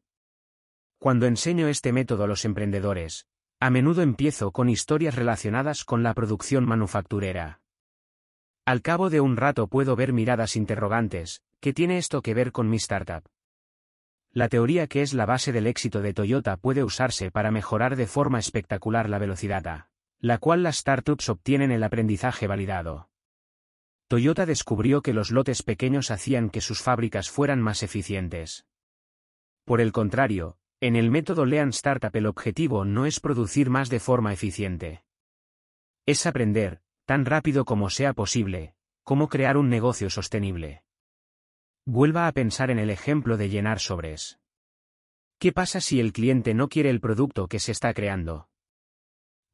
Cuando 0.99 1.25
enseño 1.25 1.67
este 1.69 1.93
método 1.93 2.25
a 2.25 2.27
los 2.27 2.45
emprendedores, 2.45 3.27
a 3.59 3.71
menudo 3.71 4.03
empiezo 4.03 4.53
con 4.53 4.69
historias 4.69 5.15
relacionadas 5.15 5.85
con 5.85 6.03
la 6.03 6.13
producción 6.13 6.67
manufacturera. 6.67 7.63
Al 8.69 8.83
cabo 8.83 9.09
de 9.09 9.23
un 9.23 9.39
rato 9.39 9.67
puedo 9.69 9.97
ver 9.97 10.13
miradas 10.13 10.55
interrogantes, 10.55 11.41
¿qué 11.59 11.73
tiene 11.73 11.97
esto 11.97 12.21
que 12.21 12.35
ver 12.35 12.53
con 12.53 12.69
mi 12.69 12.77
startup? 12.77 13.25
La 14.31 14.51
teoría 14.51 14.89
que 14.89 15.01
es 15.01 15.15
la 15.15 15.25
base 15.25 15.53
del 15.53 15.67
éxito 15.67 16.03
de 16.03 16.13
Toyota 16.13 16.59
puede 16.59 16.85
usarse 16.85 17.31
para 17.31 17.51
mejorar 17.51 17.97
de 17.97 18.07
forma 18.07 18.39
espectacular 18.39 19.09
la 19.09 19.17
velocidad 19.17 19.67
a 19.67 19.89
la 20.19 20.37
cual 20.37 20.63
las 20.63 20.77
startups 20.77 21.31
obtienen 21.31 21.71
el 21.71 21.83
aprendizaje 21.83 22.47
validado. 22.47 23.09
Toyota 24.07 24.45
descubrió 24.45 25.01
que 25.01 25.15
los 25.15 25.31
lotes 25.31 25.63
pequeños 25.63 26.11
hacían 26.11 26.51
que 26.51 26.61
sus 26.61 26.83
fábricas 26.83 27.31
fueran 27.31 27.63
más 27.63 27.83
eficientes. 27.83 28.67
Por 29.65 29.81
el 29.81 29.93
contrario, 29.93 30.59
en 30.83 30.95
el 30.95 31.11
método 31.11 31.47
Lean 31.47 31.71
Startup 31.71 32.15
el 32.15 32.27
objetivo 32.27 32.85
no 32.85 33.07
es 33.07 33.19
producir 33.19 33.71
más 33.71 33.89
de 33.89 33.99
forma 33.99 34.35
eficiente. 34.35 35.05
Es 36.05 36.27
aprender, 36.27 36.83
tan 37.09 37.25
rápido 37.25 37.65
como 37.65 37.89
sea 37.89 38.13
posible, 38.13 38.75
cómo 39.03 39.31
crear 39.31 39.57
un 39.57 39.71
negocio 39.71 40.11
sostenible. 40.11 40.83
Vuelva 41.87 42.27
a 42.27 42.33
pensar 42.33 42.71
en 42.71 42.79
el 42.79 42.91
ejemplo 42.91 43.39
de 43.39 43.49
llenar 43.49 43.81
sobres. 43.81 44.39
¿Qué 45.39 45.51
pasa 45.51 45.81
si 45.81 46.01
el 46.01 46.13
cliente 46.13 46.53
no 46.53 46.69
quiere 46.69 46.91
el 46.91 47.01
producto 47.01 47.49
que 47.49 47.61
se 47.61 47.73
está 47.73 47.95
creando? 47.95 48.51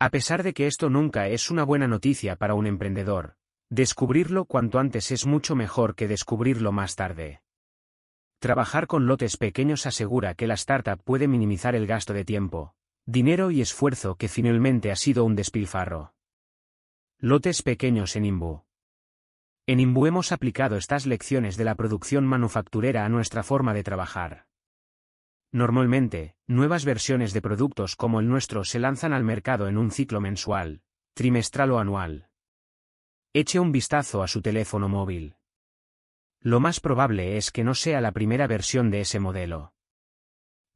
A 0.01 0.11
pesar 0.11 0.43
de 0.43 0.53
que 0.53 0.67
esto 0.67 0.91
nunca 0.91 1.29
es 1.29 1.49
una 1.49 1.63
buena 1.63 1.87
noticia 1.87 2.35
para 2.35 2.55
un 2.55 2.67
emprendedor, 2.67 3.37
descubrirlo 3.71 4.47
cuanto 4.47 4.81
antes 4.81 5.13
es 5.13 5.25
mucho 5.25 5.55
mejor 5.55 5.95
que 5.95 6.09
descubrirlo 6.09 6.73
más 6.73 6.97
tarde. 6.97 7.41
Trabajar 8.41 8.89
con 8.89 9.07
lotes 9.07 9.37
pequeños 9.37 9.87
asegura 9.87 10.35
que 10.35 10.49
la 10.49 10.55
startup 10.55 11.01
puede 11.05 11.29
minimizar 11.29 11.77
el 11.77 11.87
gasto 11.87 12.15
de 12.15 12.25
tiempo, 12.25 12.75
dinero 13.07 13.53
y 13.53 13.61
esfuerzo 13.61 14.17
que 14.17 14.27
finalmente 14.27 14.91
ha 14.91 14.97
sido 14.97 15.25
un 15.25 15.37
despilfarro. 15.37 16.15
Lotes 17.27 17.63
pequeños 17.63 18.17
en 18.17 18.27
Imbu. 18.27 18.65
En 19.67 19.81
Imbu 19.81 20.05
hemos 20.05 20.31
aplicado 20.31 20.77
estas 20.77 21.07
lecciones 21.07 21.57
de 21.57 21.65
la 21.65 21.75
producción 21.75 22.27
manufacturera 22.27 23.07
a 23.07 23.09
nuestra 23.09 23.43
forma 23.43 23.73
de 23.73 23.83
trabajar. 23.83 24.47
Normalmente, 25.51 26.37
nuevas 26.47 26.85
versiones 26.85 27.33
de 27.33 27.41
productos 27.41 27.97
como 27.97 28.21
el 28.21 28.29
nuestro 28.29 28.63
se 28.63 28.79
lanzan 28.79 29.15
al 29.15 29.25
mercado 29.25 29.69
en 29.69 29.79
un 29.79 29.91
ciclo 29.91 30.21
mensual, 30.21 30.83
trimestral 31.15 31.71
o 31.71 31.79
anual. 31.79 32.29
Eche 33.33 33.59
un 33.59 33.73
vistazo 33.73 34.23
a 34.23 34.29
su 34.29 34.43
teléfono 34.43 34.91
móvil. 34.91 35.37
Lo 36.41 36.61
más 36.61 36.79
probable 36.79 37.39
es 37.39 37.51
que 37.51 37.65
no 37.65 37.73
sea 37.73 38.03
la 38.03 38.13
primera 38.13 38.47
versión 38.47 38.91
de 38.91 39.01
ese 39.01 39.19
modelo. 39.19 39.73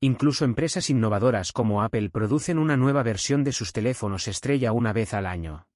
Incluso 0.00 0.46
empresas 0.46 0.88
innovadoras 0.88 1.52
como 1.52 1.82
Apple 1.82 2.08
producen 2.08 2.56
una 2.56 2.78
nueva 2.78 3.02
versión 3.02 3.44
de 3.44 3.52
sus 3.52 3.74
teléfonos 3.74 4.28
estrella 4.28 4.72
una 4.72 4.94
vez 4.94 5.12
al 5.12 5.26
año. 5.26 5.66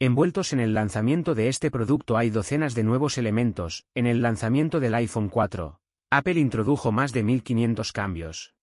Envueltos 0.00 0.52
en 0.52 0.60
el 0.60 0.74
lanzamiento 0.74 1.34
de 1.34 1.48
este 1.48 1.72
producto 1.72 2.16
hay 2.16 2.30
docenas 2.30 2.76
de 2.76 2.84
nuevos 2.84 3.18
elementos, 3.18 3.84
en 3.96 4.06
el 4.06 4.22
lanzamiento 4.22 4.78
del 4.78 4.94
iPhone 4.94 5.28
4, 5.28 5.80
Apple 6.10 6.38
introdujo 6.38 6.92
más 6.92 7.12
de 7.12 7.24
1500 7.24 7.92
cambios. 7.92 8.54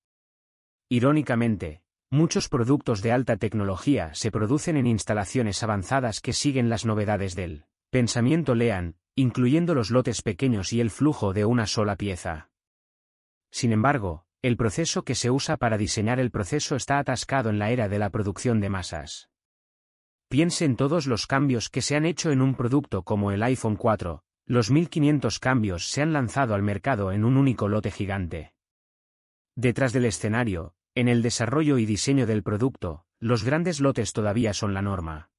Irónicamente, 0.88 1.82
muchos 2.10 2.48
productos 2.48 3.02
de 3.02 3.12
alta 3.12 3.36
tecnología 3.36 4.14
se 4.14 4.32
producen 4.32 4.78
en 4.78 4.88
instalaciones 4.88 5.62
avanzadas 5.62 6.22
que 6.22 6.32
siguen 6.32 6.70
las 6.70 6.86
novedades 6.86 7.36
del 7.36 7.66
pensamiento 7.90 8.56
Lean, 8.56 8.96
incluyendo 9.14 9.76
los 9.76 9.92
lotes 9.92 10.22
pequeños 10.22 10.72
y 10.72 10.80
el 10.80 10.90
flujo 10.90 11.34
de 11.34 11.44
una 11.44 11.68
sola 11.68 11.98
pieza. 11.98 12.50
Sin 13.52 13.74
embargo, 13.74 14.26
el 14.42 14.56
proceso 14.56 15.04
que 15.04 15.16
se 15.16 15.32
usa 15.32 15.58
para 15.58 15.78
diseñar 15.78 16.22
el 16.22 16.32
proceso 16.32 16.78
está 16.78 16.98
atascado 16.98 17.50
en 17.50 17.60
la 17.60 17.72
era 17.72 17.90
de 17.90 18.00
la 18.00 18.10
producción 18.10 18.62
de 18.62 18.70
masas. 18.70 19.30
Piense 20.36 20.66
en 20.66 20.76
todos 20.76 21.08
los 21.08 21.28
cambios 21.28 21.70
que 21.70 21.82
se 21.82 21.96
han 21.96 22.04
hecho 22.04 22.30
en 22.30 22.42
un 22.42 22.56
producto 22.56 23.04
como 23.04 23.32
el 23.32 23.42
iPhone 23.42 23.78
4, 23.78 24.22
los 24.48 24.70
1500 24.70 25.40
cambios 25.40 25.90
se 25.90 26.02
han 26.02 26.12
lanzado 26.12 26.56
al 26.56 26.62
mercado 26.62 27.14
en 27.14 27.24
un 27.24 27.38
único 27.38 27.70
lote 27.70 27.90
gigante. 27.90 28.52
Detrás 29.56 29.94
del 29.94 30.04
escenario, 30.04 30.74
en 30.94 31.08
el 31.08 31.22
desarrollo 31.22 31.78
y 31.78 31.86
diseño 31.86 32.26
del 32.26 32.44
producto, 32.44 33.06
los 33.18 33.46
grandes 33.46 33.80
lotes 33.80 34.12
todavía 34.12 34.54
son 34.54 34.74
la 34.74 34.82
norma. 34.82 35.30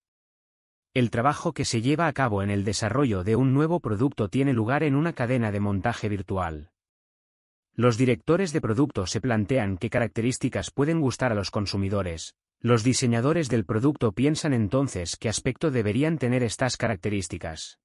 El 0.95 1.11
trabajo 1.11 1.53
que 1.53 1.67
se 1.67 1.83
lleva 1.83 2.07
a 2.07 2.15
cabo 2.15 2.43
en 2.43 2.49
el 2.49 2.65
desarrollo 2.65 3.23
de 3.23 3.37
un 3.37 3.53
nuevo 3.53 3.81
producto 3.81 4.31
tiene 4.31 4.55
lugar 4.55 4.83
en 4.83 4.95
una 4.95 5.13
cadena 5.13 5.53
de 5.53 5.61
montaje 5.61 6.09
virtual. 6.09 6.71
Los 7.75 7.99
directores 7.99 8.55
de 8.55 8.63
producto 8.63 9.07
se 9.07 9.21
plantean 9.21 9.77
qué 9.77 9.91
características 9.91 10.71
pueden 10.71 11.03
gustar 11.03 11.33
a 11.33 11.35
los 11.35 11.51
consumidores. 11.51 12.35
Los 12.67 12.83
diseñadores 12.83 13.49
del 13.49 13.65
producto 13.65 14.11
piensan 14.11 14.53
entonces 14.53 15.17
qué 15.17 15.29
aspecto 15.29 15.71
deberían 15.71 16.19
tener 16.19 16.43
estas 16.43 16.77
características. 16.77 17.79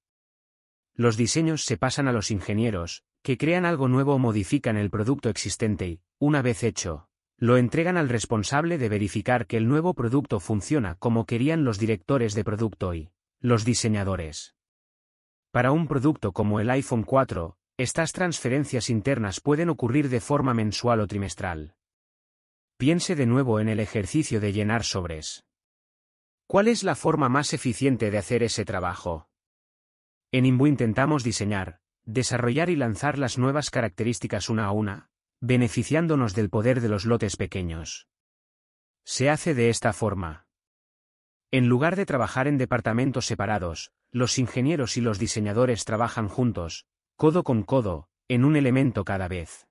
los 0.94 1.16
diseños 1.16 1.64
se 1.64 1.76
pasan 1.76 2.08
a 2.08 2.12
los 2.12 2.32
ingenieros, 2.32 3.04
que 3.22 3.38
crean 3.38 3.64
algo 3.64 3.86
nuevo 3.86 4.16
o 4.16 4.18
modifican 4.18 4.76
el 4.76 4.90
producto 4.90 5.28
existente 5.28 5.86
y, 5.86 6.00
una 6.18 6.42
vez 6.42 6.64
hecho, 6.64 7.06
lo 7.36 7.58
entregan 7.58 7.96
al 7.96 8.08
responsable 8.08 8.76
de 8.76 8.88
verificar 8.88 9.46
que 9.46 9.56
el 9.56 9.68
nuevo 9.68 9.94
producto 9.94 10.40
funciona 10.40 10.96
como 10.96 11.26
querían 11.26 11.62
los 11.62 11.78
directores 11.78 12.34
de 12.34 12.42
producto 12.42 12.92
y 12.92 13.12
los 13.38 13.64
diseñadores. 13.64 14.56
Para 15.52 15.70
un 15.70 15.86
producto 15.86 16.32
como 16.32 16.58
el 16.58 16.68
iPhone 16.70 17.04
4, 17.04 17.56
estas 17.76 18.10
transferencias 18.10 18.90
internas 18.90 19.40
pueden 19.40 19.68
ocurrir 19.68 20.08
de 20.08 20.18
forma 20.18 20.54
mensual 20.54 20.98
o 20.98 21.06
trimestral. 21.06 21.76
Piense 22.82 23.14
de 23.14 23.26
nuevo 23.26 23.60
en 23.60 23.68
el 23.68 23.78
ejercicio 23.78 24.40
de 24.40 24.52
llenar 24.52 24.82
sobres. 24.82 25.44
¿Cuál 26.48 26.66
es 26.66 26.82
la 26.82 26.96
forma 26.96 27.28
más 27.28 27.52
eficiente 27.52 28.10
de 28.10 28.18
hacer 28.18 28.42
ese 28.42 28.64
trabajo? 28.64 29.28
En 30.32 30.46
Imbu 30.46 30.66
intentamos 30.66 31.22
diseñar, 31.22 31.78
desarrollar 32.02 32.70
y 32.70 32.74
lanzar 32.74 33.20
las 33.20 33.38
nuevas 33.38 33.70
características 33.70 34.48
una 34.48 34.64
a 34.64 34.72
una, 34.72 35.10
beneficiándonos 35.40 36.34
del 36.34 36.50
poder 36.50 36.80
de 36.80 36.88
los 36.88 37.04
lotes 37.04 37.36
pequeños. 37.36 38.08
Se 39.04 39.30
hace 39.30 39.54
de 39.54 39.68
esta 39.68 39.92
forma. 39.92 40.48
En 41.52 41.68
lugar 41.68 41.94
de 41.94 42.04
trabajar 42.04 42.48
en 42.48 42.58
departamentos 42.58 43.26
separados, 43.26 43.92
los 44.10 44.40
ingenieros 44.40 44.96
y 44.96 45.02
los 45.02 45.20
diseñadores 45.20 45.84
trabajan 45.84 46.26
juntos, 46.26 46.88
codo 47.14 47.44
con 47.44 47.62
codo, 47.62 48.08
en 48.26 48.44
un 48.44 48.56
elemento 48.56 49.04
cada 49.04 49.28
vez. 49.28 49.68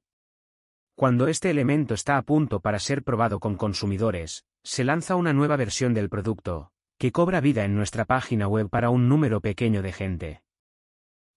Cuando 1.01 1.27
este 1.27 1.49
elemento 1.49 1.95
está 1.95 2.17
a 2.17 2.21
punto 2.21 2.59
para 2.59 2.77
ser 2.77 3.01
probado 3.01 3.39
con 3.39 3.55
consumidores, 3.55 4.45
se 4.63 4.83
lanza 4.83 5.15
una 5.15 5.33
nueva 5.33 5.55
versión 5.55 5.95
del 5.95 6.09
producto, 6.09 6.73
que 6.99 7.11
cobra 7.11 7.41
vida 7.41 7.65
en 7.65 7.73
nuestra 7.73 8.05
página 8.05 8.47
web 8.47 8.69
para 8.69 8.91
un 8.91 9.09
número 9.09 9.41
pequeño 9.41 9.81
de 9.81 9.93
gente. 9.93 10.43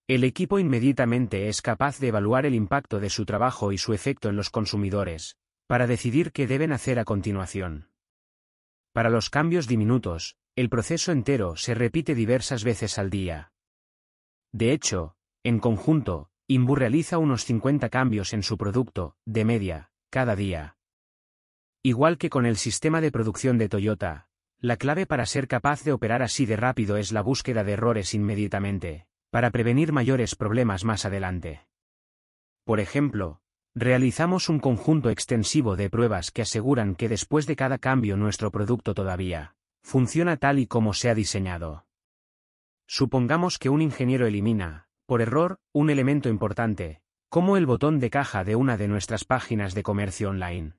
El 0.07 0.23
equipo 0.25 0.59
inmediatamente 0.59 1.49
es 1.49 1.63
capaz 1.63 1.99
de 1.99 2.09
evaluar 2.09 2.45
el 2.45 2.55
impacto 2.55 3.01
de 3.01 3.09
su 3.09 3.25
trabajo 3.25 3.73
y 3.73 3.79
su 3.79 3.95
efecto 3.95 4.29
en 4.29 4.37
los 4.37 4.51
consumidores, 4.51 5.39
para 5.67 5.87
decidir 5.87 6.33
qué 6.33 6.47
deben 6.47 6.71
hacer 6.71 6.99
a 6.99 7.07
continuación. 7.07 7.89
Para 8.93 9.09
los 9.09 9.31
cambios 9.31 9.67
diminutos, 9.67 10.37
el 10.57 10.69
proceso 10.69 11.11
entero 11.11 11.57
se 11.57 11.73
repite 11.73 12.15
diversas 12.15 12.65
veces 12.65 12.99
al 12.99 13.09
día. 13.09 13.55
De 14.53 14.73
hecho, 14.73 15.17
en 15.43 15.59
conjunto, 15.59 16.29
Imbu 16.47 16.75
realiza 16.75 17.17
unos 17.17 17.47
50 17.47 17.89
cambios 17.89 18.35
en 18.35 18.43
su 18.43 18.59
producto, 18.59 19.17
de 19.25 19.47
media, 19.47 19.91
cada 20.11 20.37
día. 20.37 20.77
Igual 21.83 22.19
que 22.19 22.29
con 22.29 22.45
el 22.45 22.59
sistema 22.59 23.01
de 23.01 23.11
producción 23.11 23.57
de 23.57 23.71
Toyota, 23.71 24.29
la 24.59 24.77
clave 24.77 25.07
para 25.07 25.25
ser 25.25 25.49
capaz 25.49 25.85
de 25.85 25.93
operar 25.93 26.23
así 26.23 26.45
de 26.45 26.57
rápido 26.57 26.99
es 26.99 27.13
la 27.13 27.23
búsqueda 27.23 27.65
de 27.65 27.73
errores 27.73 28.13
inmediatamente 28.13 29.07
para 29.31 29.51
prevenir 29.51 29.93
mayores 29.93 30.37
problemas 30.37 30.85
más 30.85 31.07
adelante. 31.07 31.67
Por 32.65 32.79
ejemplo, 32.79 33.41
realizamos 33.75 34.51
un 34.51 34.61
conjunto 34.61 35.09
extensivo 35.09 35.77
de 35.77 35.89
pruebas 35.89 36.31
que 36.31 36.43
aseguran 36.43 36.95
que 36.95 37.09
después 37.09 37.47
de 37.47 37.57
cada 37.57 37.79
cambio 37.79 38.19
nuestro 38.19 38.51
producto 38.51 38.95
todavía 38.95 39.57
funciona 39.83 40.37
tal 40.37 40.59
y 40.59 40.67
como 40.67 40.93
se 40.93 41.09
ha 41.09 41.15
diseñado. 41.15 41.87
Supongamos 42.87 43.59
que 43.59 43.71
un 43.71 43.83
ingeniero 43.83 44.27
elimina, 44.27 44.89
por 45.07 45.23
error, 45.23 45.59
un 45.73 45.91
elemento 45.91 46.29
importante, 46.29 47.01
como 47.29 47.57
el 47.57 47.67
botón 47.67 47.99
de 47.99 48.11
caja 48.11 48.45
de 48.45 48.57
una 48.57 48.77
de 48.77 48.89
nuestras 48.89 49.25
páginas 49.25 49.75
de 49.75 49.83
comercio 49.83 50.31
online. 50.31 50.75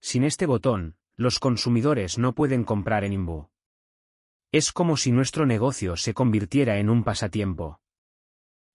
Sin 0.00 0.22
este 0.22 0.46
botón, 0.46 0.96
los 1.16 1.38
consumidores 1.38 2.18
no 2.18 2.34
pueden 2.34 2.64
comprar 2.64 3.04
en 3.04 3.12
Imbu. 3.12 3.48
Es 4.52 4.72
como 4.72 4.96
si 4.96 5.12
nuestro 5.12 5.46
negocio 5.46 5.96
se 5.96 6.14
convirtiera 6.14 6.78
en 6.78 6.90
un 6.90 7.04
pasatiempo. 7.04 7.80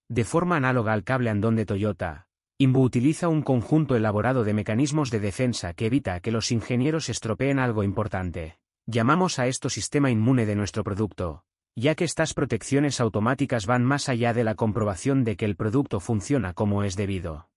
De 0.09 0.25
forma 0.25 0.57
análoga 0.57 0.91
al 0.91 1.03
cable 1.03 1.29
andón 1.29 1.55
de 1.55 1.65
Toyota, 1.65 2.27
Imbu 2.57 2.81
utiliza 2.81 3.29
un 3.29 3.43
conjunto 3.43 3.95
elaborado 3.95 4.43
de 4.43 4.53
mecanismos 4.53 5.09
de 5.09 5.19
defensa 5.19 5.73
que 5.73 5.85
evita 5.85 6.19
que 6.19 6.31
los 6.31 6.51
ingenieros 6.51 7.09
estropeen 7.09 7.59
algo 7.59 7.83
importante. 7.83 8.57
Llamamos 8.85 9.39
a 9.39 9.47
esto 9.47 9.69
sistema 9.69 10.11
inmune 10.11 10.45
de 10.45 10.55
nuestro 10.55 10.83
producto, 10.83 11.45
ya 11.75 11.95
que 11.95 12.03
estas 12.03 12.33
protecciones 12.33 12.99
automáticas 12.99 13.65
van 13.65 13.83
más 13.83 14.09
allá 14.09 14.33
de 14.33 14.43
la 14.43 14.55
comprobación 14.55 15.23
de 15.23 15.37
que 15.37 15.45
el 15.45 15.55
producto 15.55 15.99
funciona 15.99 16.53
como 16.53 16.83
es 16.83 16.95
debido. 16.95 17.49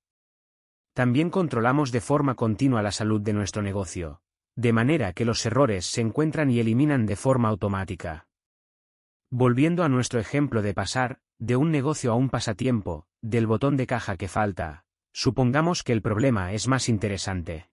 También 0.92 1.30
controlamos 1.30 1.90
de 1.90 2.00
forma 2.00 2.36
continua 2.36 2.82
la 2.82 2.92
salud 2.92 3.20
de 3.20 3.32
nuestro 3.32 3.62
negocio, 3.62 4.20
de 4.54 4.72
manera 4.72 5.12
que 5.12 5.24
los 5.24 5.44
errores 5.44 5.86
se 5.86 6.00
encuentran 6.00 6.50
y 6.50 6.60
eliminan 6.60 7.06
de 7.06 7.16
forma 7.16 7.48
automática. 7.48 8.28
Volviendo 9.30 9.82
a 9.82 9.88
nuestro 9.88 10.20
ejemplo 10.20 10.62
de 10.62 10.74
pasar, 10.74 11.18
de 11.38 11.56
un 11.56 11.72
negocio 11.72 12.12
a 12.12 12.14
un 12.14 12.30
pasatiempo, 12.30 13.08
del 13.20 13.48
botón 13.48 13.76
de 13.76 13.88
caja 13.88 14.16
que 14.16 14.28
falta, 14.28 14.84
supongamos 15.12 15.82
que 15.82 15.92
el 15.92 16.02
problema 16.02 16.52
es 16.52 16.68
más 16.68 16.88
interesante. 16.88 17.68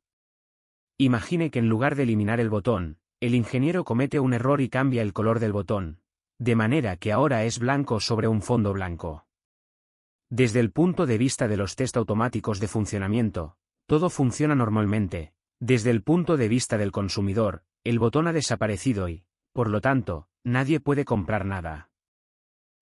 Imagine 0.97 1.51
que 1.51 1.59
en 1.59 1.69
lugar 1.69 1.95
de 1.95 2.03
eliminar 2.03 2.39
el 2.39 2.49
botón, 2.49 2.97
el 3.19 3.35
ingeniero 3.35 3.83
comete 3.83 4.19
un 4.19 4.33
error 4.33 4.61
y 4.61 4.69
cambia 4.69 5.03
el 5.03 5.13
color 5.13 5.39
del 5.39 5.53
botón, 5.53 6.00
de 6.41 6.55
manera 6.55 6.97
que 6.97 7.11
ahora 7.11 7.43
es 7.43 7.59
blanco 7.59 7.99
sobre 7.99 8.27
un 8.27 8.41
fondo 8.41 8.73
blanco. 8.73 9.27
Desde 10.27 10.59
el 10.59 10.71
punto 10.71 11.05
de 11.05 11.19
vista 11.19 11.47
de 11.47 11.55
los 11.55 11.75
test 11.75 11.95
automáticos 11.97 12.59
de 12.59 12.67
funcionamiento, 12.67 13.57
todo 13.85 14.09
funciona 14.09 14.55
normalmente, 14.55 15.33
desde 15.59 15.91
el 15.91 16.01
punto 16.01 16.37
de 16.37 16.47
vista 16.47 16.79
del 16.79 16.91
consumidor, 16.91 17.63
el 17.83 17.99
botón 17.99 18.25
ha 18.27 18.33
desaparecido 18.33 19.07
y, 19.07 19.23
por 19.53 19.69
lo 19.69 19.81
tanto, 19.81 20.29
nadie 20.43 20.79
puede 20.79 21.05
comprar 21.05 21.45
nada. 21.45 21.91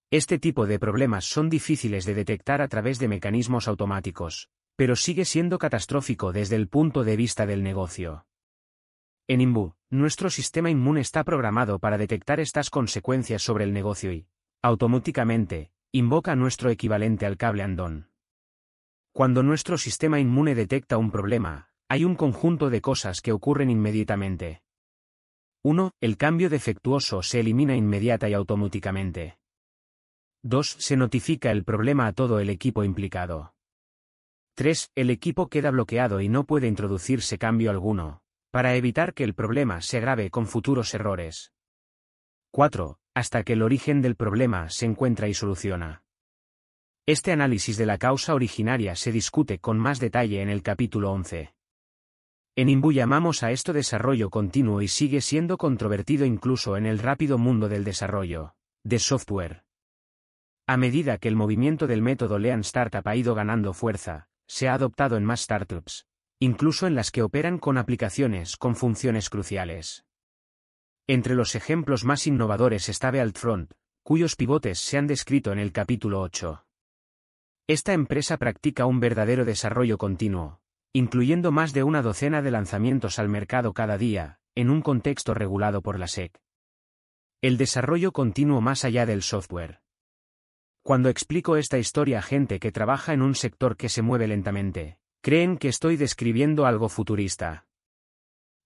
Este 0.10 0.40
tipo 0.40 0.66
de 0.66 0.80
problemas 0.80 1.26
son 1.26 1.50
difíciles 1.50 2.06
de 2.06 2.14
detectar 2.14 2.62
a 2.62 2.70
través 2.70 2.98
de 2.98 3.10
mecanismos 3.10 3.68
automáticos, 3.68 4.50
pero 4.78 4.96
sigue 4.96 5.26
siendo 5.26 5.58
catastrófico 5.58 6.32
desde 6.32 6.56
el 6.56 6.70
punto 6.70 7.04
de 7.04 7.18
vista 7.18 7.46
del 7.46 7.62
negocio. 7.62 8.26
En 9.28 9.42
Imbu, 9.42 9.74
nuestro 9.92 10.30
sistema 10.30 10.70
inmune 10.70 11.02
está 11.02 11.24
programado 11.24 11.80
para 11.80 11.98
detectar 11.98 12.40
estas 12.40 12.70
consecuencias 12.70 13.42
sobre 13.42 13.64
el 13.64 13.74
negocio 13.74 14.14
y, 14.14 14.28
automáticamente, 14.62 15.72
invoca 15.92 16.36
nuestro 16.36 16.70
equivalente 16.70 17.26
al 17.26 17.38
cable 17.38 17.64
andón. 17.64 18.12
Cuando 19.12 19.42
nuestro 19.42 19.78
sistema 19.78 20.20
inmune 20.20 20.54
detecta 20.54 20.98
un 20.98 21.10
problema, 21.10 21.72
hay 21.88 22.06
un 22.06 22.16
conjunto 22.16 22.70
de 22.70 22.82
cosas 22.82 23.22
que 23.22 23.32
ocurren 23.32 23.72
inmediatamente. 23.72 24.62
1. 25.64 25.92
El 26.00 26.18
cambio 26.18 26.50
defectuoso 26.50 27.24
se 27.24 27.40
elimina 27.40 27.76
inmediata 27.76 28.30
y 28.30 28.34
automáticamente. 28.34 29.40
2. 30.44 30.68
Se 30.80 30.96
notifica 30.96 31.52
el 31.52 31.64
problema 31.64 32.06
a 32.06 32.14
todo 32.14 32.40
el 32.40 32.52
equipo 32.52 32.84
implicado. 32.84 33.56
3. 34.54 34.92
El 34.94 35.10
equipo 35.10 35.50
queda 35.50 35.72
bloqueado 35.72 36.22
y 36.22 36.30
no 36.30 36.46
puede 36.46 36.68
introducirse 36.68 37.38
cambio 37.38 37.72
alguno, 37.72 38.22
para 38.52 38.76
evitar 38.76 39.14
que 39.14 39.24
el 39.24 39.36
problema 39.36 39.82
se 39.82 39.98
agrave 39.98 40.32
con 40.32 40.48
futuros 40.48 40.94
errores. 40.94 41.54
4. 42.52 43.00
Hasta 43.14 43.44
que 43.44 43.54
el 43.54 43.62
origen 43.62 44.02
del 44.02 44.16
problema 44.16 44.70
se 44.70 44.86
encuentra 44.86 45.28
y 45.28 45.34
soluciona. 45.34 46.04
Este 47.06 47.32
análisis 47.32 47.78
de 47.78 47.86
la 47.86 47.98
causa 47.98 48.34
originaria 48.34 48.96
se 48.96 49.12
discute 49.12 49.60
con 49.60 49.78
más 49.78 50.00
detalle 50.00 50.42
en 50.42 50.50
el 50.50 50.64
capítulo 50.64 51.12
11. 51.12 51.54
En 52.56 52.70
Imbu 52.70 52.92
llamamos 52.92 53.44
a 53.44 53.52
esto 53.52 53.72
desarrollo 53.72 54.30
continuo 54.30 54.82
y 54.82 54.88
sigue 54.88 55.22
siendo 55.22 55.58
controvertido 55.58 56.26
incluso 56.26 56.76
en 56.76 56.86
el 56.86 57.00
rápido 57.00 57.38
mundo 57.38 57.70
del 57.70 57.84
desarrollo 57.84 58.56
de 58.84 59.00
software. 59.00 59.64
A 60.68 60.78
medida 60.78 61.18
que 61.18 61.28
el 61.28 61.36
movimiento 61.36 61.88
del 61.88 62.02
método 62.02 62.40
Lean 62.40 62.62
Startup 62.62 63.08
ha 63.08 63.16
ido 63.16 63.36
ganando 63.36 63.74
fuerza, 63.74 64.28
se 64.48 64.68
ha 64.68 64.74
adoptado 64.74 65.18
en 65.18 65.24
más 65.24 65.42
startups, 65.42 66.06
incluso 66.40 66.88
en 66.88 66.96
las 66.96 67.12
que 67.12 67.22
operan 67.22 67.60
con 67.60 67.78
aplicaciones 67.78 68.56
con 68.56 68.76
funciones 68.76 69.30
cruciales. 69.30 70.06
Entre 71.06 71.36
los 71.36 71.56
ejemplos 71.56 72.06
más 72.06 72.28
innovadores 72.28 72.88
está 72.88 73.12
Bealtfront, 73.12 73.74
cuyos 74.04 74.36
pivotes 74.36 74.80
se 74.80 74.98
han 74.98 75.08
descrito 75.08 75.52
en 75.52 75.60
el 75.60 75.74
capítulo 75.74 76.22
8. 76.22 76.66
Esta 77.68 77.94
empresa 77.94 78.38
practica 78.38 78.86
un 78.86 79.00
verdadero 79.00 79.44
desarrollo 79.44 79.98
continuo, 79.98 80.62
incluyendo 80.94 81.52
más 81.52 81.74
de 81.74 81.84
una 81.84 82.02
docena 82.02 82.42
de 82.42 82.52
lanzamientos 82.52 83.20
al 83.20 83.28
mercado 83.28 83.74
cada 83.74 83.98
día, 83.98 84.40
en 84.56 84.70
un 84.70 84.82
contexto 84.82 85.34
regulado 85.34 85.82
por 85.82 86.00
la 86.00 86.08
SEC. 86.08 86.42
El 87.42 87.58
desarrollo 87.58 88.12
continuo 88.12 88.62
más 88.62 88.86
allá 88.86 89.06
del 89.06 89.24
software. 89.24 89.82
Cuando 90.84 91.10
explico 91.10 91.58
esta 91.58 91.78
historia 91.78 92.20
a 92.20 92.24
gente 92.24 92.60
que 92.60 92.72
trabaja 92.72 93.14
en 93.14 93.22
un 93.22 93.36
sector 93.36 93.78
que 93.78 93.90
se 93.90 94.02
mueve 94.02 94.28
lentamente, 94.28 95.00
creen 95.22 95.58
que 95.58 95.68
estoy 95.68 95.98
describiendo 95.98 96.66
algo 96.66 96.90
futurista. 96.90 97.66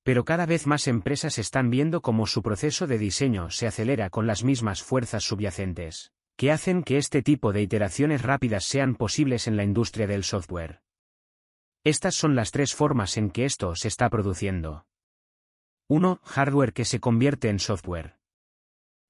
Pero 0.04 0.26
cada 0.26 0.46
vez 0.46 0.68
más 0.68 0.88
empresas 0.88 1.38
están 1.40 1.70
viendo 1.70 2.02
cómo 2.02 2.28
su 2.28 2.44
proceso 2.44 2.88
de 2.88 2.98
diseño 2.98 3.50
se 3.50 3.68
acelera 3.68 4.10
con 4.10 4.28
las 4.28 4.44
mismas 4.44 4.84
fuerzas 4.84 5.24
subyacentes, 5.24 6.12
que 6.36 6.52
hacen 6.52 6.84
que 6.84 6.98
este 6.98 7.22
tipo 7.22 7.54
de 7.54 7.62
iteraciones 7.62 8.22
rápidas 8.22 8.66
sean 8.66 8.96
posibles 8.96 9.48
en 9.48 9.56
la 9.56 9.64
industria 9.64 10.08
del 10.08 10.24
software. 10.24 10.82
Estas 11.86 12.16
son 12.16 12.36
las 12.36 12.52
tres 12.52 12.76
formas 12.76 13.18
en 13.18 13.30
que 13.30 13.46
esto 13.46 13.76
se 13.76 13.88
está 13.88 14.10
produciendo. 14.10 14.86
1. 15.90 16.22
Hardware 16.24 16.74
que 16.74 16.86
se 16.86 17.00
convierte 17.00 17.50
en 17.50 17.60
software. 17.60 18.18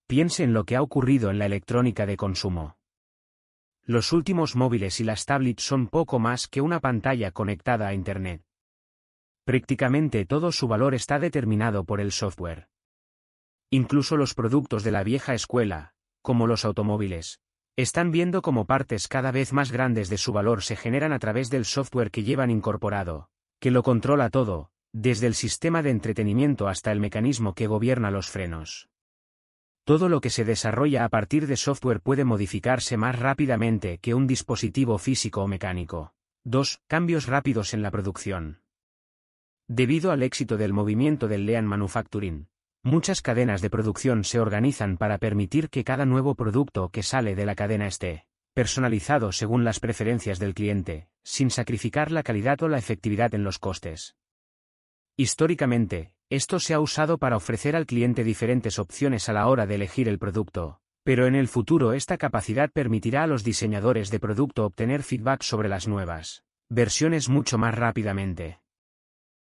Piense 0.07 0.43
en 0.43 0.53
lo 0.53 0.63
que 0.65 0.75
ha 0.75 0.81
ocurrido 0.81 1.29
en 1.29 1.39
la 1.39 1.45
electrónica 1.45 2.05
de 2.05 2.17
consumo. 2.17 2.77
Los 3.85 4.13
últimos 4.13 4.55
móviles 4.55 5.01
y 5.01 5.03
las 5.03 5.25
tablets 5.25 5.61
son 5.61 5.87
poco 5.87 6.17
más 6.17 6.47
que 6.47 6.61
una 6.61 6.79
pantalla 6.79 7.31
conectada 7.31 7.87
a 7.89 7.93
Internet. 7.93 8.41
Prácticamente 9.43 10.25
todo 10.25 10.53
su 10.53 10.69
valor 10.69 10.95
está 10.95 11.19
determinado 11.19 11.83
por 11.83 11.99
el 11.99 12.13
software. 12.13 12.69
Incluso 13.69 14.15
los 14.15 14.35
productos 14.35 14.85
de 14.85 14.91
la 14.91 15.03
vieja 15.03 15.33
escuela, 15.33 15.91
como 16.21 16.47
los 16.47 16.63
automóviles, 16.63 17.41
están 17.75 18.11
viendo 18.11 18.41
como 18.41 18.65
partes 18.65 19.09
cada 19.09 19.31
vez 19.31 19.51
más 19.51 19.71
grandes 19.71 20.07
de 20.07 20.17
su 20.17 20.31
valor 20.31 20.63
se 20.63 20.77
generan 20.77 21.11
a 21.11 21.19
través 21.19 21.49
del 21.49 21.65
software 21.65 22.09
que 22.09 22.23
llevan 22.23 22.51
incorporado, 22.51 23.27
que 23.59 23.71
lo 23.71 23.83
controla 23.83 24.29
todo, 24.29 24.69
desde 24.93 25.27
el 25.27 25.33
sistema 25.33 25.81
de 25.81 25.89
entretenimiento 25.89 26.69
hasta 26.69 26.93
el 26.93 27.01
mecanismo 27.01 27.53
que 27.53 27.67
gobierna 27.67 28.11
los 28.11 28.29
frenos. 28.29 28.87
Todo 29.85 30.07
lo 30.07 30.21
que 30.21 30.29
se 30.29 30.45
desarrolla 30.45 31.03
a 31.03 31.09
partir 31.09 31.45
de 31.45 31.57
software 31.57 31.99
puede 31.99 32.23
modificarse 32.23 32.95
más 32.95 33.19
rápidamente 33.19 33.97
que 33.97 34.13
un 34.13 34.27
dispositivo 34.27 34.97
físico 34.97 35.43
o 35.43 35.47
mecánico. 35.47 36.13
2. 36.45 36.81
Cambios 36.87 37.27
rápidos 37.27 37.73
en 37.73 37.81
la 37.81 37.91
producción. 37.91 38.61
Debido 39.67 40.11
al 40.11 40.23
éxito 40.23 40.55
del 40.55 40.71
movimiento 40.71 41.27
del 41.27 41.45
Lean 41.45 41.65
Manufacturing, 41.65 42.47
muchas 42.81 43.21
cadenas 43.21 43.61
de 43.61 43.69
producción 43.69 44.23
se 44.23 44.39
organizan 44.39 44.97
para 44.97 45.17
permitir 45.17 45.69
que 45.69 45.83
cada 45.83 46.05
nuevo 46.05 46.35
producto 46.35 46.89
que 46.89 47.03
sale 47.03 47.35
de 47.35 47.45
la 47.45 47.55
cadena 47.55 47.87
esté 47.87 48.25
personalizado 48.53 49.31
según 49.31 49.63
las 49.63 49.79
preferencias 49.79 50.37
del 50.37 50.53
cliente, 50.53 51.09
sin 51.23 51.49
sacrificar 51.49 52.11
la 52.11 52.23
calidad 52.23 52.61
o 52.61 52.67
la 52.67 52.77
efectividad 52.77 53.33
en 53.33 53.43
los 53.43 53.57
costes. 53.57 54.15
Históricamente, 55.17 56.12
esto 56.35 56.59
se 56.59 56.73
ha 56.73 56.79
usado 56.79 57.19
para 57.19 57.37
ofrecer 57.37 57.75
al 57.75 57.85
cliente 57.85 58.23
diferentes 58.23 58.79
opciones 58.79 59.29
a 59.29 59.33
la 59.33 59.45
hora 59.47 59.67
de 59.67 59.75
elegir 59.75 60.09
el 60.09 60.17
producto, 60.17 60.79
pero 61.03 61.27
en 61.27 61.35
el 61.35 61.47
futuro 61.47 61.93
esta 61.93 62.17
capacidad 62.17 62.71
permitirá 62.71 63.21
a 63.21 63.27
los 63.27 63.43
diseñadores 63.43 64.09
de 64.09 64.19
producto 64.19 64.65
obtener 64.65 65.03
feedback 65.03 65.43
sobre 65.43 65.69
las 65.69 65.87
nuevas 65.87 66.43
versiones 66.69 67.29
mucho 67.29 67.59
más 67.59 67.75
rápidamente. 67.75 68.61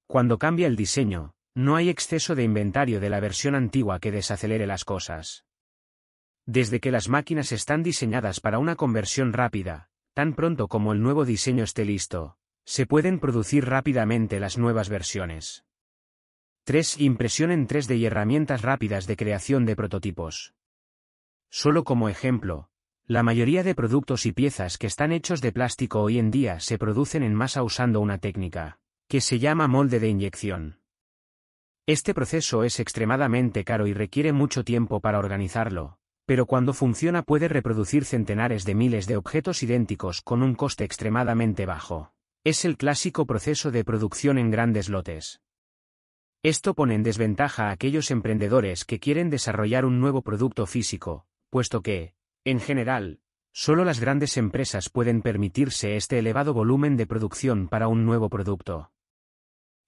Cuando 0.08 0.40
cambia 0.40 0.66
el 0.66 0.76
diseño, 0.76 1.34
no 1.54 1.76
hay 1.76 1.90
exceso 1.90 2.34
de 2.34 2.44
inventario 2.44 3.00
de 3.00 3.12
la 3.12 3.20
versión 3.20 3.54
antigua 3.54 4.00
que 4.00 4.12
desacelere 4.12 4.66
las 4.66 4.84
cosas. 4.84 5.46
Desde 6.48 6.80
que 6.80 6.90
las 6.90 7.10
máquinas 7.10 7.52
están 7.52 7.84
diseñadas 7.84 8.40
para 8.40 8.58
una 8.58 8.76
conversión 8.76 9.34
rápida, 9.34 9.92
tan 10.16 10.34
pronto 10.34 10.68
como 10.68 10.94
el 10.94 11.04
nuevo 11.04 11.26
diseño 11.26 11.64
esté 11.64 11.86
listo, 11.86 12.38
se 12.66 12.88
pueden 12.88 13.20
producir 13.20 13.66
rápidamente 13.66 14.40
las 14.40 14.58
nuevas 14.58 14.90
versiones. 14.90 15.64
3. 16.64 17.00
Impresión 17.00 17.50
en 17.50 17.68
3D 17.68 17.98
y 17.98 18.06
herramientas 18.06 18.62
rápidas 18.62 19.08
de 19.08 19.18
creación 19.18 19.66
de 19.66 19.76
prototipos. 19.76 20.54
Solo 21.50 21.84
como 21.84 22.08
ejemplo, 22.08 22.70
la 23.08 23.24
mayoría 23.24 23.64
de 23.64 23.74
productos 23.74 24.28
y 24.28 24.32
piezas 24.32 24.78
que 24.78 24.86
están 24.86 25.12
hechos 25.12 25.42
de 25.42 25.52
plástico 25.52 26.02
hoy 26.02 26.20
en 26.20 26.30
día 26.30 26.60
se 26.60 26.78
producen 26.78 27.24
en 27.24 27.34
masa 27.34 27.64
usando 27.64 28.00
una 28.00 28.20
técnica, 28.20 28.78
que 29.08 29.22
se 29.22 29.40
llama 29.40 29.68
molde 29.68 30.00
de 30.00 30.10
inyección. 30.10 30.82
Este 31.88 32.14
proceso 32.14 32.64
es 32.64 32.80
extremadamente 32.80 33.64
caro 33.64 33.88
y 33.88 33.94
requiere 33.94 34.32
mucho 34.32 34.64
tiempo 34.64 35.00
para 35.00 35.18
organizarlo, 35.18 35.98
pero 36.28 36.46
cuando 36.46 36.76
funciona 36.76 37.24
puede 37.24 37.48
reproducir 37.48 38.06
centenares 38.06 38.66
de 38.66 38.76
miles 38.76 39.08
de 39.08 39.18
objetos 39.18 39.64
idénticos 39.64 40.22
con 40.22 40.44
un 40.44 40.54
coste 40.54 40.84
extremadamente 40.84 41.66
bajo. 41.66 42.14
Es 42.44 42.66
el 42.66 42.78
clásico 42.78 43.26
proceso 43.26 43.72
de 43.72 43.84
producción 43.84 44.38
en 44.38 44.52
grandes 44.52 44.90
lotes. 44.90 45.42
Esto 46.44 46.74
pone 46.74 46.96
en 46.96 47.04
desventaja 47.04 47.68
a 47.68 47.72
aquellos 47.72 48.10
emprendedores 48.10 48.84
que 48.84 49.00
quieren 49.00 49.30
desarrollar 49.30 49.86
un 49.86 50.00
nuevo 50.00 50.24
producto 50.24 50.66
físico, 50.66 51.28
puesto 51.52 51.82
que, 51.84 52.16
en 52.46 52.60
general, 52.60 53.20
solo 53.52 53.86
las 53.86 54.00
grandes 54.00 54.38
empresas 54.38 54.90
pueden 54.90 55.22
permitirse 55.22 55.98
este 55.98 56.18
elevado 56.18 56.56
volumen 56.56 56.98
de 56.98 57.06
producción 57.06 57.68
para 57.68 57.88
un 57.88 58.06
nuevo 58.06 58.28
producto. 58.28 58.92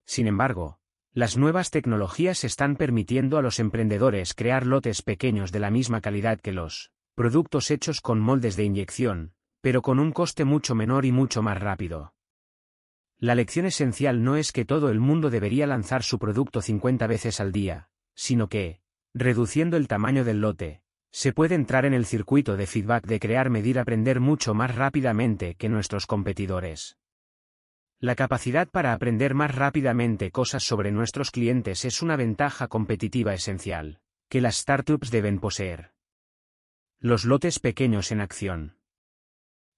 Sin 0.06 0.28
embargo, 0.28 0.78
las 1.12 1.38
nuevas 1.38 1.72
tecnologías 1.72 2.44
están 2.44 2.76
permitiendo 2.76 3.40
a 3.40 3.42
los 3.42 3.60
emprendedores 3.60 4.36
crear 4.36 4.68
lotes 4.68 5.02
pequeños 5.02 5.52
de 5.52 5.60
la 5.60 5.72
misma 5.72 6.02
calidad 6.02 6.40
que 6.40 6.52
los 6.52 6.92
productos 7.16 7.72
hechos 7.72 8.00
con 8.00 8.20
moldes 8.20 8.56
de 8.58 8.66
inyección, 8.66 9.34
pero 9.62 9.82
con 9.82 10.00
un 10.00 10.12
coste 10.12 10.46
mucho 10.46 10.76
menor 10.76 11.06
y 11.06 11.12
mucho 11.12 11.42
más 11.42 11.60
rápido. 11.60 12.13
La 13.24 13.36
lección 13.36 13.66
esencial 13.66 14.22
no 14.22 14.36
es 14.36 14.52
que 14.52 14.66
todo 14.66 14.90
el 14.90 15.00
mundo 15.00 15.30
debería 15.30 15.66
lanzar 15.66 16.04
su 16.04 16.20
producto 16.20 16.62
50 16.62 17.08
veces 17.08 17.40
al 17.40 17.54
día, 17.54 17.88
sino 18.16 18.50
que, 18.50 18.82
reduciendo 19.14 19.78
el 19.78 19.88
tamaño 19.88 20.26
del 20.26 20.42
lote, 20.42 20.82
se 21.10 21.32
puede 21.32 21.56
entrar 21.56 21.86
en 21.86 21.94
el 21.94 22.06
circuito 22.06 22.58
de 22.58 22.68
feedback 22.68 23.06
de 23.06 23.22
crear, 23.22 23.50
medir, 23.50 23.80
aprender 23.80 24.20
mucho 24.20 24.54
más 24.54 24.76
rápidamente 24.76 25.56
que 25.56 25.70
nuestros 25.70 26.06
competidores. 26.06 26.98
La 27.98 28.16
capacidad 28.16 28.68
para 28.68 28.92
aprender 28.92 29.36
más 29.36 29.56
rápidamente 29.56 30.30
cosas 30.30 30.64
sobre 30.64 30.92
nuestros 30.92 31.32
clientes 31.32 31.86
es 31.86 32.02
una 32.02 32.18
ventaja 32.18 32.68
competitiva 32.68 33.34
esencial, 33.34 34.02
que 34.28 34.42
las 34.42 34.58
startups 34.58 35.12
deben 35.12 35.40
poseer. 35.40 35.94
Los 37.00 37.24
lotes 37.24 37.60
pequeños 37.60 38.12
en 38.12 38.20
acción. 38.20 38.76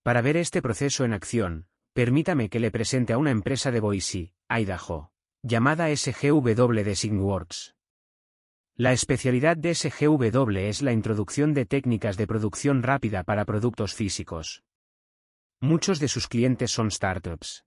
Para 0.02 0.24
ver 0.24 0.36
este 0.36 0.64
proceso 0.64 1.06
en 1.06 1.14
acción, 1.14 1.68
Permítame 1.96 2.50
que 2.50 2.60
le 2.60 2.72
presente 2.72 3.14
a 3.14 3.18
una 3.18 3.32
empresa 3.32 3.72
de 3.72 3.80
Boise, 3.80 4.34
Idaho, 4.50 5.14
llamada 5.42 5.96
SGW 5.96 6.84
DesignWorks. 6.84 7.74
La 8.76 8.92
especialidad 8.92 9.56
de 9.56 9.74
SGW 9.74 10.58
es 10.58 10.82
la 10.82 10.92
introducción 10.92 11.54
de 11.54 11.66
técnicas 11.66 12.18
de 12.18 12.28
producción 12.28 12.84
rápida 12.84 13.24
para 13.24 13.46
productos 13.46 13.94
físicos. 13.94 14.66
Muchos 15.62 16.02
de 16.02 16.10
sus 16.10 16.28
clientes 16.28 16.70
son 16.70 16.92
startups. 16.92 17.64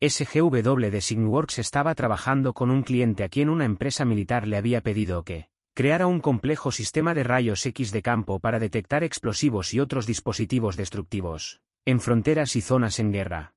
SGW 0.00 0.90
DesignWorks 0.90 1.60
estaba 1.60 1.94
trabajando 1.94 2.52
con 2.52 2.68
un 2.68 2.82
cliente 2.82 3.22
a 3.22 3.28
quien 3.28 3.48
una 3.48 3.64
empresa 3.64 4.04
militar 4.04 4.48
le 4.48 4.56
había 4.56 4.80
pedido 4.80 5.22
que 5.22 5.50
creara 5.72 6.08
un 6.08 6.18
complejo 6.18 6.72
sistema 6.72 7.14
de 7.14 7.22
rayos 7.22 7.64
X 7.64 7.92
de 7.92 8.02
campo 8.02 8.40
para 8.40 8.58
detectar 8.58 9.04
explosivos 9.04 9.72
y 9.72 9.78
otros 9.78 10.04
dispositivos 10.04 10.76
destructivos 10.76 11.60
en 11.84 12.00
fronteras 12.00 12.56
y 12.56 12.60
zonas 12.60 12.98
en 12.98 13.12
guerra. 13.12 13.54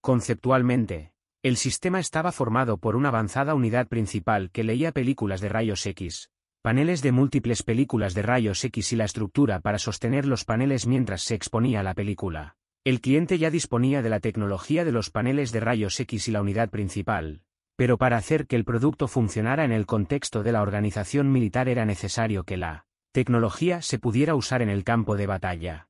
Conceptualmente, 0.00 1.12
el 1.42 1.56
sistema 1.56 2.00
estaba 2.00 2.32
formado 2.32 2.78
por 2.78 2.96
una 2.96 3.08
avanzada 3.08 3.54
unidad 3.54 3.88
principal 3.88 4.50
que 4.50 4.64
leía 4.64 4.92
películas 4.92 5.40
de 5.40 5.48
rayos 5.48 5.84
X, 5.86 6.30
paneles 6.62 7.02
de 7.02 7.12
múltiples 7.12 7.62
películas 7.62 8.14
de 8.14 8.22
rayos 8.22 8.64
X 8.64 8.92
y 8.92 8.96
la 8.96 9.04
estructura 9.04 9.60
para 9.60 9.78
sostener 9.78 10.24
los 10.24 10.44
paneles 10.44 10.86
mientras 10.86 11.22
se 11.22 11.34
exponía 11.34 11.82
la 11.82 11.94
película. 11.94 12.56
El 12.84 13.00
cliente 13.00 13.38
ya 13.38 13.50
disponía 13.50 14.02
de 14.02 14.10
la 14.10 14.20
tecnología 14.20 14.84
de 14.84 14.92
los 14.92 15.10
paneles 15.10 15.52
de 15.52 15.60
rayos 15.60 15.98
X 16.00 16.28
y 16.28 16.32
la 16.32 16.42
unidad 16.42 16.70
principal, 16.70 17.42
pero 17.76 17.98
para 17.98 18.16
hacer 18.16 18.46
que 18.46 18.56
el 18.56 18.64
producto 18.64 19.08
funcionara 19.08 19.64
en 19.64 19.72
el 19.72 19.86
contexto 19.86 20.42
de 20.42 20.52
la 20.52 20.62
organización 20.62 21.32
militar 21.32 21.68
era 21.68 21.84
necesario 21.84 22.44
que 22.44 22.56
la 22.56 22.86
tecnología 23.12 23.82
se 23.82 23.98
pudiera 23.98 24.34
usar 24.34 24.62
en 24.62 24.68
el 24.68 24.84
campo 24.84 25.16
de 25.16 25.26
batalla. 25.26 25.88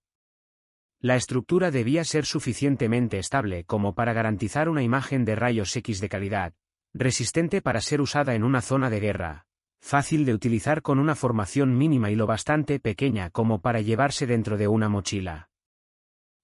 La 1.04 1.16
estructura 1.16 1.70
debía 1.70 2.02
ser 2.02 2.24
suficientemente 2.24 3.18
estable 3.18 3.64
como 3.64 3.94
para 3.94 4.14
garantizar 4.14 4.70
una 4.70 4.82
imagen 4.82 5.26
de 5.26 5.36
rayos 5.36 5.76
X 5.76 6.00
de 6.00 6.08
calidad, 6.08 6.54
resistente 6.94 7.60
para 7.60 7.82
ser 7.82 8.00
usada 8.00 8.34
en 8.34 8.42
una 8.42 8.62
zona 8.62 8.88
de 8.88 9.00
guerra, 9.00 9.44
fácil 9.82 10.24
de 10.24 10.32
utilizar 10.32 10.80
con 10.80 10.98
una 10.98 11.14
formación 11.14 11.76
mínima 11.76 12.10
y 12.10 12.14
lo 12.14 12.26
bastante 12.26 12.80
pequeña 12.80 13.28
como 13.28 13.60
para 13.60 13.82
llevarse 13.82 14.26
dentro 14.26 14.56
de 14.56 14.66
una 14.66 14.88
mochila. 14.88 15.50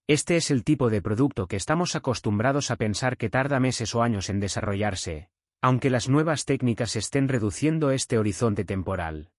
Este 0.06 0.36
es 0.36 0.50
el 0.50 0.62
tipo 0.62 0.90
de 0.90 1.00
producto 1.00 1.46
que 1.46 1.56
estamos 1.56 1.96
acostumbrados 1.96 2.70
a 2.70 2.76
pensar 2.76 3.16
que 3.16 3.30
tarda 3.30 3.60
meses 3.60 3.94
o 3.94 4.02
años 4.02 4.28
en 4.28 4.40
desarrollarse, 4.40 5.30
aunque 5.62 5.88
las 5.88 6.10
nuevas 6.10 6.44
técnicas 6.44 6.96
estén 6.96 7.28
reduciendo 7.28 7.92
este 7.92 8.18
horizonte 8.18 8.66
temporal. 8.66 9.30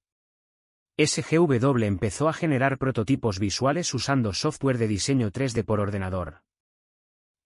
SGW 1.03 1.83
empezó 1.85 2.29
a 2.29 2.33
generar 2.33 2.77
prototipos 2.77 3.39
visuales 3.39 3.91
usando 3.95 4.33
software 4.33 4.77
de 4.77 4.87
diseño 4.87 5.31
3D 5.31 5.65
por 5.65 5.79
ordenador. 5.79 6.43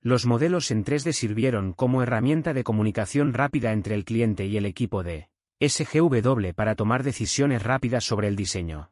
Los 0.01 0.25
modelos 0.25 0.71
en 0.71 0.83
3D 0.83 1.13
sirvieron 1.13 1.71
como 1.71 2.03
herramienta 2.03 2.53
de 2.53 2.65
comunicación 2.65 3.33
rápida 3.33 3.71
entre 3.71 3.95
el 3.95 4.03
cliente 4.03 4.45
y 4.45 4.57
el 4.57 4.65
equipo 4.65 5.03
de 5.03 5.29
SGW 5.61 6.53
para 6.53 6.75
tomar 6.75 7.03
decisiones 7.03 7.63
rápidas 7.63 8.03
sobre 8.03 8.27
el 8.27 8.35
diseño. 8.35 8.91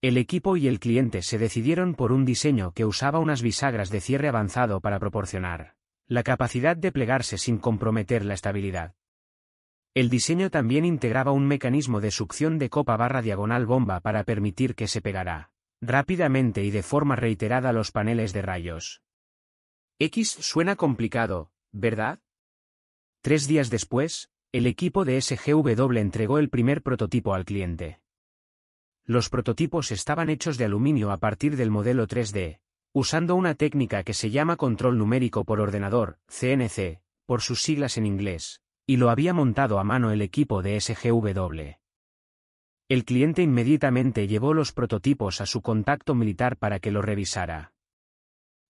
El 0.00 0.16
equipo 0.16 0.56
y 0.56 0.66
el 0.66 0.80
cliente 0.80 1.20
se 1.20 1.36
decidieron 1.36 1.94
por 1.94 2.12
un 2.12 2.24
diseño 2.24 2.72
que 2.72 2.86
usaba 2.86 3.18
unas 3.18 3.42
bisagras 3.42 3.90
de 3.90 4.00
cierre 4.00 4.28
avanzado 4.28 4.80
para 4.80 4.98
proporcionar 4.98 5.74
la 6.06 6.22
capacidad 6.22 6.78
de 6.78 6.92
plegarse 6.92 7.36
sin 7.36 7.58
comprometer 7.58 8.24
la 8.24 8.34
estabilidad. 8.34 8.94
El 9.92 10.08
diseño 10.08 10.50
también 10.50 10.84
integraba 10.84 11.32
un 11.32 11.46
mecanismo 11.46 12.00
de 12.00 12.12
succión 12.12 12.58
de 12.58 12.70
copa 12.70 12.96
barra 12.96 13.22
diagonal 13.22 13.66
bomba 13.66 13.98
para 14.00 14.22
permitir 14.22 14.76
que 14.76 14.86
se 14.86 15.00
pegara 15.00 15.50
rápidamente 15.82 16.62
y 16.62 16.70
de 16.70 16.82
forma 16.82 17.16
reiterada 17.16 17.72
los 17.72 17.90
paneles 17.90 18.32
de 18.32 18.42
rayos. 18.42 19.02
X 19.98 20.30
suena 20.30 20.76
complicado, 20.76 21.50
¿verdad? 21.72 22.20
Tres 23.22 23.46
días 23.46 23.70
después, 23.70 24.30
el 24.52 24.66
equipo 24.66 25.04
de 25.04 25.20
SGW 25.20 25.96
entregó 25.96 26.38
el 26.38 26.50
primer 26.50 26.82
prototipo 26.82 27.34
al 27.34 27.44
cliente. 27.44 28.00
Los 29.04 29.28
prototipos 29.28 29.90
estaban 29.90 30.30
hechos 30.30 30.58
de 30.58 30.66
aluminio 30.66 31.10
a 31.10 31.16
partir 31.16 31.56
del 31.56 31.70
modelo 31.70 32.06
3D, 32.06 32.60
usando 32.92 33.34
una 33.34 33.54
técnica 33.54 34.04
que 34.04 34.14
se 34.14 34.30
llama 34.30 34.56
control 34.56 34.98
numérico 34.98 35.44
por 35.44 35.60
ordenador, 35.60 36.18
CNC, 36.28 37.00
por 37.26 37.40
sus 37.40 37.62
siglas 37.62 37.96
en 37.96 38.06
inglés, 38.06 38.60
y 38.90 38.96
lo 38.96 39.08
había 39.08 39.32
montado 39.32 39.78
a 39.78 39.84
mano 39.84 40.10
el 40.10 40.20
equipo 40.20 40.62
de 40.62 40.80
SGW. 40.80 41.78
El 42.88 43.04
cliente 43.04 43.40
inmediatamente 43.40 44.26
llevó 44.26 44.52
los 44.52 44.72
prototipos 44.72 45.40
a 45.40 45.46
su 45.46 45.62
contacto 45.62 46.16
militar 46.16 46.56
para 46.56 46.80
que 46.80 46.90
lo 46.90 47.00
revisara. 47.00 47.72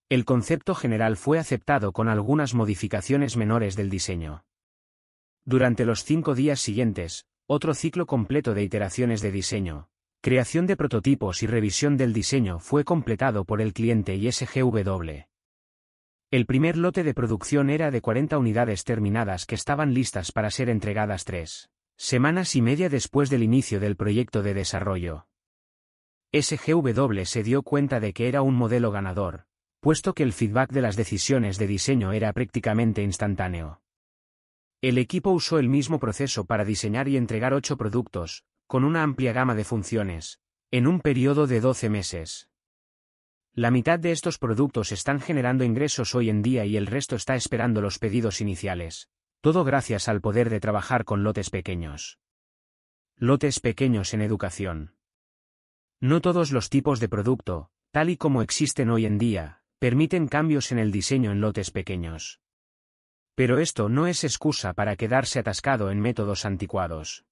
El 0.09 0.23
concepto 0.23 0.75
general 0.75 1.17
fue 1.17 1.39
aceptado 1.39 1.91
con 1.91 2.07
algunas 2.07 2.53
modificaciones 2.53 3.35
menores 3.35 3.75
del 3.75 3.89
diseño. 3.89 4.45
Durante 5.43 5.85
los 5.85 6.03
cinco 6.03 6.35
días 6.35 6.59
siguientes, 6.59 7.25
otro 7.47 7.73
ciclo 7.73 8.05
completo 8.05 8.53
de 8.53 8.61
iteraciones 8.61 9.21
de 9.21 9.31
diseño, 9.31 9.89
creación 10.21 10.67
de 10.67 10.77
prototipos 10.77 11.41
y 11.41 11.47
revisión 11.47 11.97
del 11.97 12.13
diseño 12.13 12.59
fue 12.59 12.83
completado 12.83 13.43
por 13.43 13.59
el 13.59 13.73
cliente 13.73 14.13
y 14.13 14.31
SGW. 14.31 15.30
El 16.31 16.45
primer 16.45 16.77
lote 16.77 17.03
de 17.03 17.13
producción 17.13 17.69
era 17.69 17.91
de 17.91 17.99
40 17.99 18.37
unidades 18.37 18.85
terminadas 18.85 19.45
que 19.45 19.55
estaban 19.55 19.93
listas 19.93 20.31
para 20.31 20.49
ser 20.49 20.69
entregadas 20.69 21.25
tres 21.25 21.69
semanas 21.97 22.55
y 22.55 22.61
media 22.61 22.87
después 22.87 23.29
del 23.29 23.43
inicio 23.43 23.81
del 23.81 23.97
proyecto 23.97 24.41
de 24.41 24.53
desarrollo. 24.53 25.27
SGW 26.31 27.25
se 27.25 27.43
dio 27.43 27.63
cuenta 27.63 27.99
de 27.99 28.13
que 28.13 28.29
era 28.29 28.43
un 28.43 28.55
modelo 28.55 28.91
ganador, 28.91 29.43
puesto 29.81 30.13
que 30.13 30.23
el 30.23 30.31
feedback 30.31 30.71
de 30.71 30.81
las 30.81 30.95
decisiones 30.95 31.57
de 31.57 31.67
diseño 31.67 32.13
era 32.13 32.31
prácticamente 32.31 33.03
instantáneo. 33.03 33.81
El 34.81 34.97
equipo 34.99 35.31
usó 35.31 35.59
el 35.59 35.67
mismo 35.67 35.99
proceso 35.99 36.45
para 36.45 36.63
diseñar 36.63 37.09
y 37.09 37.17
entregar 37.17 37.53
ocho 37.53 37.75
productos, 37.75 38.45
con 38.67 38.85
una 38.85 39.03
amplia 39.03 39.33
gama 39.33 39.53
de 39.53 39.65
funciones, 39.65 40.39
en 40.71 40.87
un 40.87 41.01
periodo 41.01 41.45
de 41.45 41.59
12 41.59 41.89
meses. 41.89 42.50
La 43.53 43.69
mitad 43.69 43.99
de 43.99 44.13
estos 44.13 44.37
productos 44.37 44.93
están 44.93 45.19
generando 45.19 45.65
ingresos 45.65 46.15
hoy 46.15 46.29
en 46.29 46.41
día 46.41 46.65
y 46.65 46.77
el 46.77 46.87
resto 46.87 47.17
está 47.17 47.35
esperando 47.35 47.81
los 47.81 47.99
pedidos 47.99 48.39
iniciales, 48.39 49.09
todo 49.41 49.65
gracias 49.65 50.07
al 50.07 50.21
poder 50.21 50.49
de 50.49 50.61
trabajar 50.61 51.03
con 51.03 51.23
lotes 51.23 51.49
pequeños. 51.49 52.17
Lotes 53.17 53.59
pequeños 53.59 54.13
en 54.13 54.21
educación. 54.21 54.95
No 55.99 56.21
todos 56.21 56.53
los 56.53 56.69
tipos 56.69 57.01
de 57.01 57.09
producto, 57.09 57.69
tal 57.91 58.09
y 58.09 58.15
como 58.15 58.41
existen 58.41 58.89
hoy 58.89 59.05
en 59.05 59.17
día, 59.17 59.63
permiten 59.79 60.29
cambios 60.29 60.71
en 60.71 60.79
el 60.79 60.93
diseño 60.93 61.31
en 61.31 61.41
lotes 61.41 61.71
pequeños. 61.71 62.39
Pero 63.35 63.59
esto 63.59 63.89
no 63.89 64.07
es 64.07 64.23
excusa 64.23 64.73
para 64.73 64.95
quedarse 64.95 65.39
atascado 65.39 65.91
en 65.91 65.99
métodos 65.99 66.45
anticuados. 66.45 67.25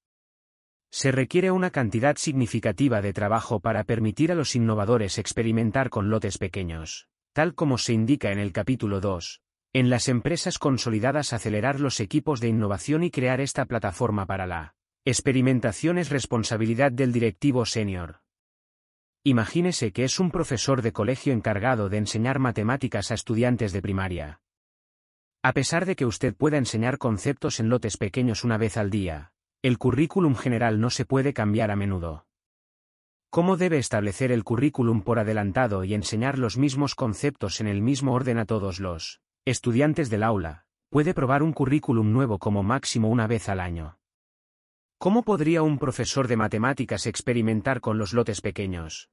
Se 0.92 1.12
requiere 1.12 1.52
una 1.52 1.70
cantidad 1.70 2.16
significativa 2.18 3.02
de 3.02 3.14
trabajo 3.14 3.60
para 3.60 3.84
permitir 3.84 4.32
a 4.32 4.36
los 4.36 4.56
innovadores 4.56 5.20
experimentar 5.20 5.90
con 5.90 6.10
lotes 6.10 6.40
pequeños, 6.40 7.08
tal 7.34 7.54
como 7.54 7.78
se 7.78 7.94
indica 7.94 8.32
en 8.32 8.40
el 8.40 8.52
capítulo 8.52 9.00
2. 9.00 9.42
En 9.74 9.92
las 9.92 10.08
empresas 10.08 10.58
consolidadas 10.58 11.32
acelerar 11.32 11.80
los 11.80 12.00
equipos 12.00 12.40
de 12.40 12.48
innovación 12.48 13.04
y 13.04 13.12
crear 13.12 13.40
esta 13.40 13.66
plataforma 13.66 14.26
para 14.26 14.48
la 14.48 14.74
experimentación 15.06 16.00
es 16.00 16.10
responsabilidad 16.10 16.92
del 16.92 17.12
directivo 17.12 17.66
senior. 17.66 18.22
Imagínese 19.24 19.92
que 19.92 20.06
es 20.06 20.20
un 20.20 20.32
profesor 20.32 20.82
de 20.82 20.92
colegio 20.92 21.34
encargado 21.34 21.90
de 21.90 21.98
enseñar 21.98 22.40
matemáticas 22.40 23.12
a 23.12 23.14
estudiantes 23.14 23.74
de 23.74 23.82
primaria. 23.82 24.42
A 25.44 25.54
pesar 25.54 25.86
de 25.86 25.96
que 25.96 26.06
usted 26.06 26.36
pueda 26.36 26.58
enseñar 26.58 26.98
conceptos 26.98 27.60
en 27.60 27.70
lotes 27.70 27.98
pequeños 27.98 28.44
una 28.44 28.58
vez 28.58 28.76
al 28.76 28.90
día, 28.90 29.34
el 29.62 29.78
currículum 29.78 30.36
general 30.36 30.80
no 30.80 30.90
se 30.90 31.04
puede 31.04 31.34
cambiar 31.34 31.70
a 31.70 31.76
menudo. 31.76 32.26
¿Cómo 33.30 33.58
debe 33.58 33.78
establecer 33.78 34.32
el 34.32 34.46
currículum 34.46 35.02
por 35.02 35.20
adelantado 35.20 35.84
y 35.84 35.94
enseñar 35.94 36.40
los 36.40 36.58
mismos 36.58 36.96
conceptos 36.96 37.60
en 37.60 37.68
el 37.68 37.82
mismo 37.82 38.14
orden 38.14 38.38
a 38.38 38.46
todos 38.46 38.80
los 38.80 39.22
estudiantes 39.46 40.10
del 40.10 40.24
aula? 40.24 40.66
Puede 40.90 41.14
probar 41.14 41.44
un 41.44 41.52
currículum 41.52 42.14
nuevo 42.14 42.40
como 42.40 42.64
máximo 42.64 43.10
una 43.10 43.28
vez 43.28 43.50
al 43.50 43.60
año. 43.60 44.00
¿Cómo 44.98 45.24
podría 45.24 45.62
un 45.62 45.78
profesor 45.78 46.28
de 46.28 46.38
matemáticas 46.38 47.06
experimentar 47.06 47.82
con 47.82 47.98
los 47.98 48.14
lotes 48.14 48.42
pequeños? 48.42 49.10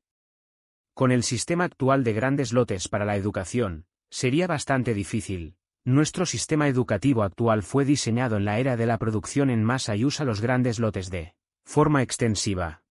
Con 0.95 1.11
el 1.11 1.25
sistema 1.25 1.65
actual 1.65 2.05
de 2.05 2.13
grandes 2.13 2.53
lotes 2.53 2.89
para 2.89 3.05
la 3.05 3.17
educación, 3.17 3.87
sería 4.11 4.47
bastante 4.47 4.95
difícil. 4.95 5.56
Nuestro 5.87 6.27
sistema 6.27 6.67
educativo 6.67 7.23
actual 7.23 7.63
fue 7.63 7.85
diseñado 7.85 8.39
en 8.39 8.45
la 8.45 8.59
era 8.59 8.77
de 8.77 8.87
la 8.87 8.99
producción 8.99 9.51
en 9.51 9.63
masa 9.63 9.95
y 9.95 10.05
usa 10.05 10.25
los 10.25 10.41
grandes 10.41 10.81
lotes 10.81 11.11
de 11.11 11.37
forma 11.65 12.03
extensiva. 12.03 12.83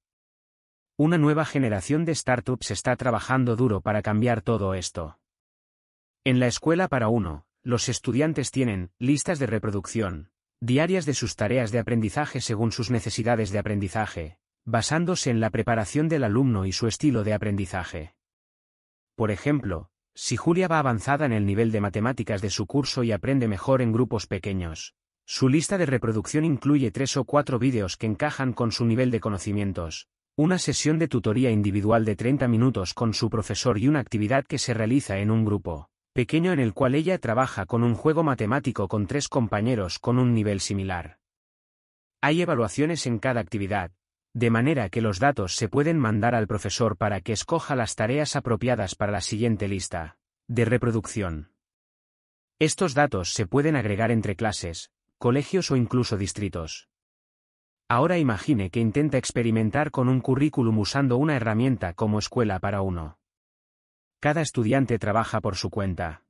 Una 0.96 1.18
nueva 1.18 1.44
generación 1.44 2.06
de 2.06 2.16
startups 2.16 2.72
está 2.72 2.96
trabajando 2.96 3.58
duro 3.58 3.82
para 3.82 4.02
cambiar 4.02 4.42
todo 4.42 4.74
esto. 4.74 5.20
En 6.24 6.40
la 6.40 6.48
escuela 6.48 6.88
para 6.88 7.10
uno, 7.10 7.46
los 7.64 7.90
estudiantes 7.90 8.50
tienen 8.50 8.92
listas 8.98 9.40
de 9.40 9.48
reproducción, 9.48 10.30
diarias 10.62 11.06
de 11.06 11.16
sus 11.16 11.36
tareas 11.36 11.74
de 11.74 11.80
aprendizaje 11.80 12.40
según 12.40 12.72
sus 12.72 12.92
necesidades 12.92 13.52
de 13.52 13.60
aprendizaje, 13.60 14.38
basándose 14.64 15.32
en 15.32 15.42
la 15.42 15.50
preparación 15.50 16.08
del 16.08 16.24
alumno 16.24 16.66
y 16.66 16.72
su 16.72 16.88
estilo 16.88 17.26
de 17.26 17.34
aprendizaje. 17.34 18.16
Por 19.18 19.32
ejemplo, 19.32 19.90
si 20.16 20.38
Julia 20.38 20.70
va 20.70 20.80
avanzada 20.80 21.26
en 21.26 21.34
el 21.34 21.46
nivel 21.46 21.72
de 21.72 21.82
matemáticas 21.82 22.42
de 22.42 22.50
su 22.50 22.66
curso 22.66 23.04
y 23.04 23.12
aprende 23.12 23.50
mejor 23.50 23.82
en 23.82 23.92
grupos 23.92 24.28
pequeños, 24.28 24.96
su 25.26 25.50
lista 25.50 25.78
de 25.78 25.86
reproducción 25.86 26.46
incluye 26.46 26.90
tres 26.92 27.18
o 27.18 27.26
cuatro 27.26 27.60
vídeos 27.60 27.98
que 27.98 28.06
encajan 28.08 28.54
con 28.54 28.72
su 28.72 28.86
nivel 28.86 29.12
de 29.12 29.20
conocimientos, 29.20 30.08
una 30.38 30.58
sesión 30.58 31.00
de 31.00 31.10
tutoría 31.10 31.52
individual 31.52 32.06
de 32.06 32.16
30 32.16 32.48
minutos 32.48 32.94
con 32.94 33.14
su 33.14 33.30
profesor 33.30 33.78
y 33.78 33.90
una 33.90 34.00
actividad 34.00 34.46
que 34.46 34.58
se 34.58 34.74
realiza 34.74 35.18
en 35.20 35.32
un 35.32 35.44
grupo 35.44 35.90
pequeño 36.14 36.54
en 36.54 36.62
el 36.62 36.74
cual 36.74 36.96
ella 36.96 37.18
trabaja 37.18 37.66
con 37.66 37.84
un 37.84 37.94
juego 37.94 38.24
matemático 38.24 38.88
con 38.88 39.08
tres 39.08 39.28
compañeros 39.28 40.00
con 40.00 40.18
un 40.18 40.34
nivel 40.34 40.62
similar. 40.62 41.18
Hay 42.22 42.42
evaluaciones 42.42 43.06
en 43.06 43.20
cada 43.20 43.42
actividad, 43.42 43.92
de 44.36 44.50
manera 44.50 44.90
que 44.90 45.00
los 45.00 45.20
datos 45.20 45.56
se 45.56 45.70
pueden 45.70 45.98
mandar 45.98 46.36
al 46.36 46.46
profesor 46.46 46.98
para 46.98 47.22
que 47.22 47.32
escoja 47.32 47.74
las 47.74 47.96
tareas 47.96 48.36
apropiadas 48.36 48.94
para 48.94 49.14
la 49.14 49.22
siguiente 49.22 49.70
lista 49.70 50.18
de 50.48 50.66
reproducción. 50.66 51.54
Estos 52.60 52.94
datos 52.94 53.32
se 53.32 53.48
pueden 53.48 53.78
agregar 53.78 54.12
entre 54.12 54.36
clases, 54.36 54.92
colegios 55.18 55.72
o 55.72 55.78
incluso 55.78 56.18
distritos. 56.18 56.90
Ahora 57.88 58.18
imagine 58.18 58.70
que 58.70 58.82
intenta 58.82 59.18
experimentar 59.18 59.90
con 59.90 60.10
un 60.10 60.20
currículum 60.20 60.80
usando 60.80 61.16
una 61.16 61.38
herramienta 61.38 61.94
como 61.94 62.20
escuela 62.20 62.60
para 62.60 62.82
uno. 62.82 63.18
Cada 64.20 64.42
estudiante 64.42 65.00
trabaja 65.00 65.40
por 65.40 65.56
su 65.56 65.70
cuenta. 65.70 66.24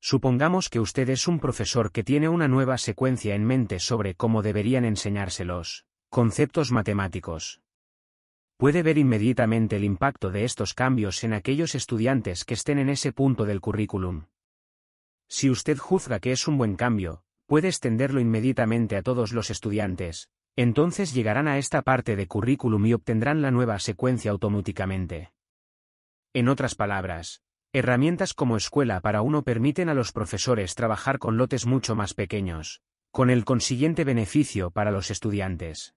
Supongamos 0.00 0.68
que 0.68 0.78
usted 0.78 1.08
es 1.10 1.26
un 1.26 1.40
profesor 1.40 1.90
que 1.90 2.04
tiene 2.04 2.28
una 2.28 2.46
nueva 2.46 2.78
secuencia 2.78 3.34
en 3.34 3.44
mente 3.44 3.80
sobre 3.80 4.14
cómo 4.14 4.42
deberían 4.42 4.84
enseñárselos 4.84 5.89
conceptos 6.10 6.72
matemáticos. 6.72 7.60
Puede 8.56 8.82
ver 8.82 8.98
inmediatamente 8.98 9.76
el 9.76 9.84
impacto 9.84 10.32
de 10.32 10.44
estos 10.44 10.74
cambios 10.74 11.22
en 11.22 11.32
aquellos 11.32 11.76
estudiantes 11.76 12.44
que 12.44 12.54
estén 12.54 12.80
en 12.80 12.88
ese 12.88 13.12
punto 13.12 13.44
del 13.44 13.60
currículum. 13.60 14.24
Si 15.28 15.48
usted 15.48 15.78
juzga 15.78 16.18
que 16.18 16.32
es 16.32 16.48
un 16.48 16.58
buen 16.58 16.74
cambio, 16.74 17.22
puede 17.46 17.68
extenderlo 17.68 18.18
inmediatamente 18.18 18.96
a 18.96 19.02
todos 19.02 19.30
los 19.30 19.50
estudiantes, 19.50 20.28
entonces 20.56 21.14
llegarán 21.14 21.46
a 21.46 21.58
esta 21.58 21.82
parte 21.82 22.16
de 22.16 22.26
currículum 22.26 22.84
y 22.86 22.92
obtendrán 22.92 23.40
la 23.40 23.52
nueva 23.52 23.78
secuencia 23.78 24.32
automáticamente. 24.32 25.32
En 26.34 26.48
otras 26.48 26.74
palabras, 26.74 27.40
herramientas 27.72 28.34
como 28.34 28.56
escuela 28.56 29.00
para 29.00 29.22
uno 29.22 29.44
permiten 29.44 29.88
a 29.88 29.94
los 29.94 30.10
profesores 30.10 30.74
trabajar 30.74 31.20
con 31.20 31.36
lotes 31.36 31.66
mucho 31.66 31.94
más 31.94 32.14
pequeños, 32.14 32.82
con 33.12 33.30
el 33.30 33.44
consiguiente 33.44 34.02
beneficio 34.02 34.72
para 34.72 34.90
los 34.90 35.12
estudiantes. 35.12 35.94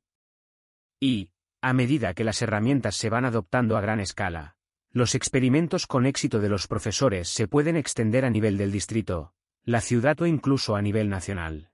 Y, 1.06 1.32
a 1.60 1.74
medida 1.74 2.14
que 2.14 2.24
las 2.24 2.42
herramientas 2.42 2.96
se 2.96 3.10
van 3.10 3.26
adoptando 3.26 3.76
a 3.76 3.82
gran 3.82 4.00
escala, 4.00 4.56
los 4.90 5.16
experimentos 5.16 5.86
con 5.86 6.06
éxito 6.06 6.40
de 6.40 6.48
los 6.48 6.66
profesores 6.66 7.28
se 7.28 7.46
pueden 7.46 7.76
extender 7.76 8.24
a 8.24 8.30
nivel 8.30 8.58
del 8.58 8.72
distrito, 8.72 9.34
la 9.66 9.82
ciudad 9.82 10.22
o 10.22 10.28
incluso 10.28 10.78
a 10.78 10.82
nivel 10.82 11.10
nacional. 11.10 11.72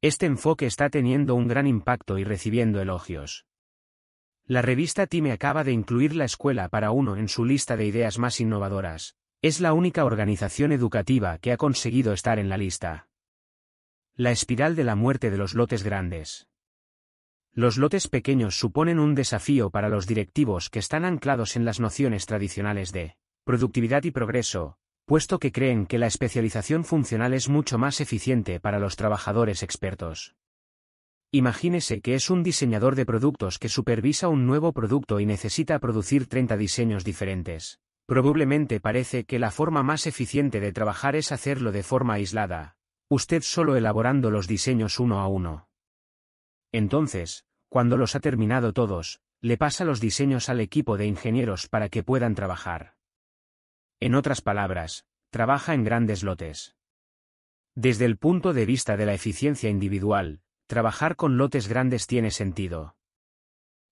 Este 0.00 0.26
enfoque 0.26 0.66
está 0.66 0.90
teniendo 0.90 1.36
un 1.36 1.46
gran 1.46 1.68
impacto 1.68 2.18
y 2.18 2.24
recibiendo 2.24 2.80
elogios. 2.80 3.46
La 4.44 4.60
revista 4.60 5.06
Time 5.06 5.30
acaba 5.30 5.62
de 5.62 5.70
incluir 5.70 6.16
la 6.16 6.24
escuela 6.24 6.68
para 6.68 6.90
uno 6.90 7.14
en 7.14 7.28
su 7.28 7.44
lista 7.44 7.76
de 7.76 7.86
ideas 7.86 8.18
más 8.18 8.40
innovadoras. 8.40 9.14
Es 9.40 9.60
la 9.60 9.72
única 9.72 10.04
organización 10.04 10.72
educativa 10.72 11.38
que 11.38 11.52
ha 11.52 11.56
conseguido 11.56 12.12
estar 12.12 12.40
en 12.40 12.48
la 12.48 12.56
lista. 12.56 13.08
La 14.16 14.32
espiral 14.32 14.74
de 14.74 14.82
la 14.82 14.96
muerte 14.96 15.30
de 15.30 15.38
los 15.38 15.54
lotes 15.54 15.84
grandes. 15.84 16.48
Los 17.56 17.78
lotes 17.78 18.06
pequeños 18.08 18.58
suponen 18.58 18.98
un 18.98 19.14
desafío 19.14 19.70
para 19.70 19.88
los 19.88 20.06
directivos 20.06 20.68
que 20.68 20.78
están 20.78 21.06
anclados 21.06 21.56
en 21.56 21.64
las 21.64 21.80
nociones 21.80 22.26
tradicionales 22.26 22.92
de 22.92 23.16
productividad 23.44 24.04
y 24.04 24.10
progreso, 24.10 24.76
puesto 25.06 25.38
que 25.38 25.52
creen 25.52 25.86
que 25.86 25.96
la 25.96 26.06
especialización 26.06 26.84
funcional 26.84 27.32
es 27.32 27.48
mucho 27.48 27.78
más 27.78 28.02
eficiente 28.02 28.60
para 28.60 28.78
los 28.78 28.96
trabajadores 28.96 29.62
expertos. 29.62 30.34
Imagínese 31.32 32.02
que 32.02 32.14
es 32.14 32.28
un 32.28 32.42
diseñador 32.42 32.94
de 32.94 33.06
productos 33.06 33.58
que 33.58 33.70
supervisa 33.70 34.28
un 34.28 34.44
nuevo 34.46 34.74
producto 34.74 35.18
y 35.18 35.24
necesita 35.24 35.78
producir 35.78 36.28
30 36.28 36.58
diseños 36.58 37.04
diferentes. 37.04 37.80
Probablemente 38.04 38.80
parece 38.80 39.24
que 39.24 39.38
la 39.38 39.50
forma 39.50 39.82
más 39.82 40.06
eficiente 40.06 40.60
de 40.60 40.74
trabajar 40.74 41.16
es 41.16 41.32
hacerlo 41.32 41.72
de 41.72 41.82
forma 41.82 42.14
aislada, 42.14 42.76
usted 43.08 43.40
solo 43.40 43.76
elaborando 43.76 44.30
los 44.30 44.46
diseños 44.46 45.00
uno 45.00 45.20
a 45.20 45.28
uno. 45.28 45.70
Entonces, 46.70 47.45
cuando 47.68 47.96
los 47.96 48.14
ha 48.14 48.20
terminado 48.20 48.72
todos, 48.72 49.20
le 49.40 49.56
pasa 49.56 49.84
los 49.84 50.00
diseños 50.00 50.48
al 50.48 50.60
equipo 50.60 50.96
de 50.96 51.06
ingenieros 51.06 51.68
para 51.68 51.88
que 51.88 52.02
puedan 52.02 52.34
trabajar. 52.34 52.96
En 54.00 54.14
otras 54.14 54.40
palabras, 54.40 55.06
trabaja 55.30 55.74
en 55.74 55.84
grandes 55.84 56.22
lotes. 56.22 56.76
Desde 57.74 58.04
el 58.04 58.16
punto 58.16 58.52
de 58.52 58.66
vista 58.66 58.96
de 58.96 59.06
la 59.06 59.14
eficiencia 59.14 59.68
individual, 59.68 60.40
trabajar 60.66 61.16
con 61.16 61.36
lotes 61.36 61.68
grandes 61.68 62.06
tiene 62.06 62.30
sentido. 62.30 62.96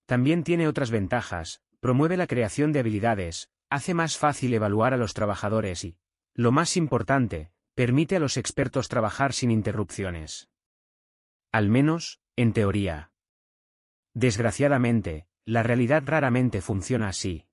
También 0.07 0.45
tiene 0.45 0.69
otras 0.69 0.91
ventajas, 0.91 1.63
promueve 1.81 2.17
la 2.17 2.27
creación 2.27 2.73
de 2.73 2.81
habilidades, 2.81 3.51
hace 3.71 3.95
más 3.95 4.17
fácil 4.17 4.55
evaluar 4.55 4.95
a 4.95 4.97
los 4.97 5.15
trabajadores 5.15 5.85
y, 5.85 5.99
lo 6.35 6.53
más 6.53 6.77
importante, 6.77 7.51
permite 7.75 8.17
a 8.17 8.21
los 8.21 8.37
expertos 8.37 8.89
trabajar 8.89 9.33
sin 9.33 9.51
interrupciones. 9.51 10.51
Al 11.53 11.69
menos, 11.69 12.21
en 12.37 12.53
teoría. 12.53 13.13
Desgraciadamente, 14.15 15.27
la 15.45 15.63
realidad 15.63 16.05
raramente 16.07 16.61
funciona 16.61 17.09
así. 17.09 17.47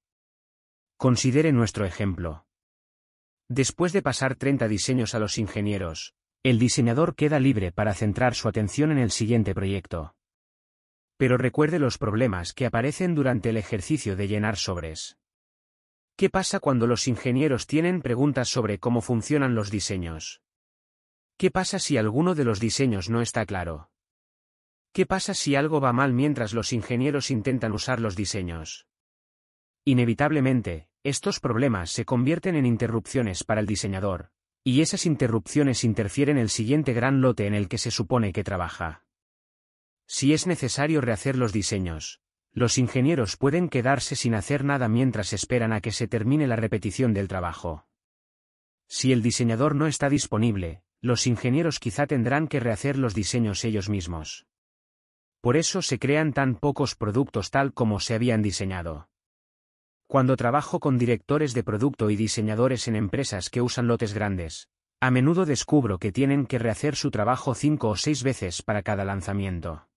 Considere 0.96 1.52
nuestro 1.52 1.86
ejemplo. 1.86 2.46
Después 3.50 3.92
de 3.92 4.02
pasar 4.02 4.36
30 4.36 4.68
diseños 4.68 5.14
a 5.14 5.20
los 5.20 5.38
ingenieros, 5.38 6.14
el 6.44 6.58
diseñador 6.58 7.16
queda 7.16 7.40
libre 7.40 7.72
para 7.72 7.94
centrar 7.94 8.34
su 8.34 8.48
atención 8.48 8.92
en 8.92 8.98
el 8.98 9.12
siguiente 9.12 9.54
proyecto. 9.54 10.16
Pero 11.18 11.38
recuerde 11.38 11.78
los 11.78 11.98
problemas 11.98 12.54
que 12.54 12.66
aparecen 12.66 13.14
durante 13.14 13.50
el 13.50 13.58
ejercicio 13.58 14.16
de 14.16 14.28
llenar 14.28 14.58
sobres. 14.58 15.18
¿Qué 16.16 16.30
pasa 16.30 16.60
cuando 16.60 16.88
los 16.88 17.08
ingenieros 17.08 17.68
tienen 17.68 18.02
preguntas 18.02 18.50
sobre 18.50 18.80
cómo 18.80 19.02
funcionan 19.02 19.54
los 19.54 19.70
diseños? 19.70 20.42
¿Qué 21.38 21.52
pasa 21.52 21.80
si 21.80 21.98
alguno 21.98 22.36
de 22.36 22.46
los 22.46 22.60
diseños 22.60 23.10
no 23.10 23.22
está 23.22 23.46
claro? 23.46 23.91
¿Qué 24.94 25.06
pasa 25.06 25.34
si 25.34 25.56
algo 25.56 25.80
va 25.80 25.94
mal 25.94 26.12
mientras 26.12 26.54
los 26.54 26.74
ingenieros 26.74 27.32
intentan 27.32 27.72
usar 27.72 28.02
los 28.02 28.18
diseños? 28.18 28.88
Inevitablemente, 29.86 30.90
estos 31.04 31.40
problemas 31.40 31.92
se 31.92 32.04
convierten 32.04 32.56
en 32.56 32.66
interrupciones 32.66 33.46
para 33.46 33.62
el 33.62 33.68
diseñador, 33.68 34.32
y 34.66 34.82
esas 34.82 35.06
interrupciones 35.06 35.86
interfieren 35.86 36.38
el 36.38 36.50
siguiente 36.50 36.94
gran 36.94 37.22
lote 37.22 37.48
en 37.48 37.54
el 37.54 37.70
que 37.70 37.78
se 37.78 37.90
supone 37.90 38.34
que 38.34 38.44
trabaja. 38.44 39.06
Si 40.08 40.34
es 40.34 40.46
necesario 40.46 41.00
rehacer 41.00 41.38
los 41.38 41.54
diseños, 41.54 42.20
los 42.52 42.78
ingenieros 42.78 43.38
pueden 43.38 43.70
quedarse 43.70 44.18
sin 44.18 44.36
hacer 44.36 44.66
nada 44.66 44.90
mientras 44.90 45.32
esperan 45.32 45.72
a 45.72 45.80
que 45.80 45.94
se 45.94 46.10
termine 46.10 46.48
la 46.48 46.58
repetición 46.58 47.14
del 47.14 47.30
trabajo. 47.30 47.88
Si 48.90 49.14
el 49.14 49.22
diseñador 49.22 49.74
no 49.74 49.88
está 49.88 50.10
disponible, 50.10 50.84
los 51.00 51.28
ingenieros 51.28 51.80
quizá 51.80 52.08
tendrán 52.08 52.50
que 52.50 52.60
rehacer 52.60 52.98
los 52.98 53.16
diseños 53.16 53.64
ellos 53.64 53.88
mismos. 53.88 54.51
Por 55.42 55.58
eso 55.58 55.82
se 55.82 55.98
crean 55.98 56.34
tan 56.34 56.56
pocos 56.56 56.96
productos 56.96 57.50
tal 57.50 57.74
como 57.74 58.00
se 58.00 58.14
habían 58.14 58.44
diseñado. 58.44 59.10
Cuando 60.06 60.38
trabajo 60.38 60.80
con 60.80 61.00
directores 61.00 61.54
de 61.54 61.64
producto 61.64 62.12
y 62.12 62.16
diseñadores 62.16 62.88
en 62.88 62.96
empresas 62.96 63.50
que 63.50 63.62
usan 63.62 63.88
lotes 63.88 64.14
grandes, 64.14 64.70
a 65.00 65.10
menudo 65.10 65.46
descubro 65.46 65.98
que 65.98 66.12
tienen 66.12 66.46
que 66.46 66.60
rehacer 66.60 66.96
su 66.96 67.10
trabajo 67.10 67.56
cinco 67.56 67.90
o 67.90 67.96
seis 67.96 68.22
veces 68.22 68.62
para 68.62 68.84
cada 68.84 69.04
lanzamiento. 69.04 69.88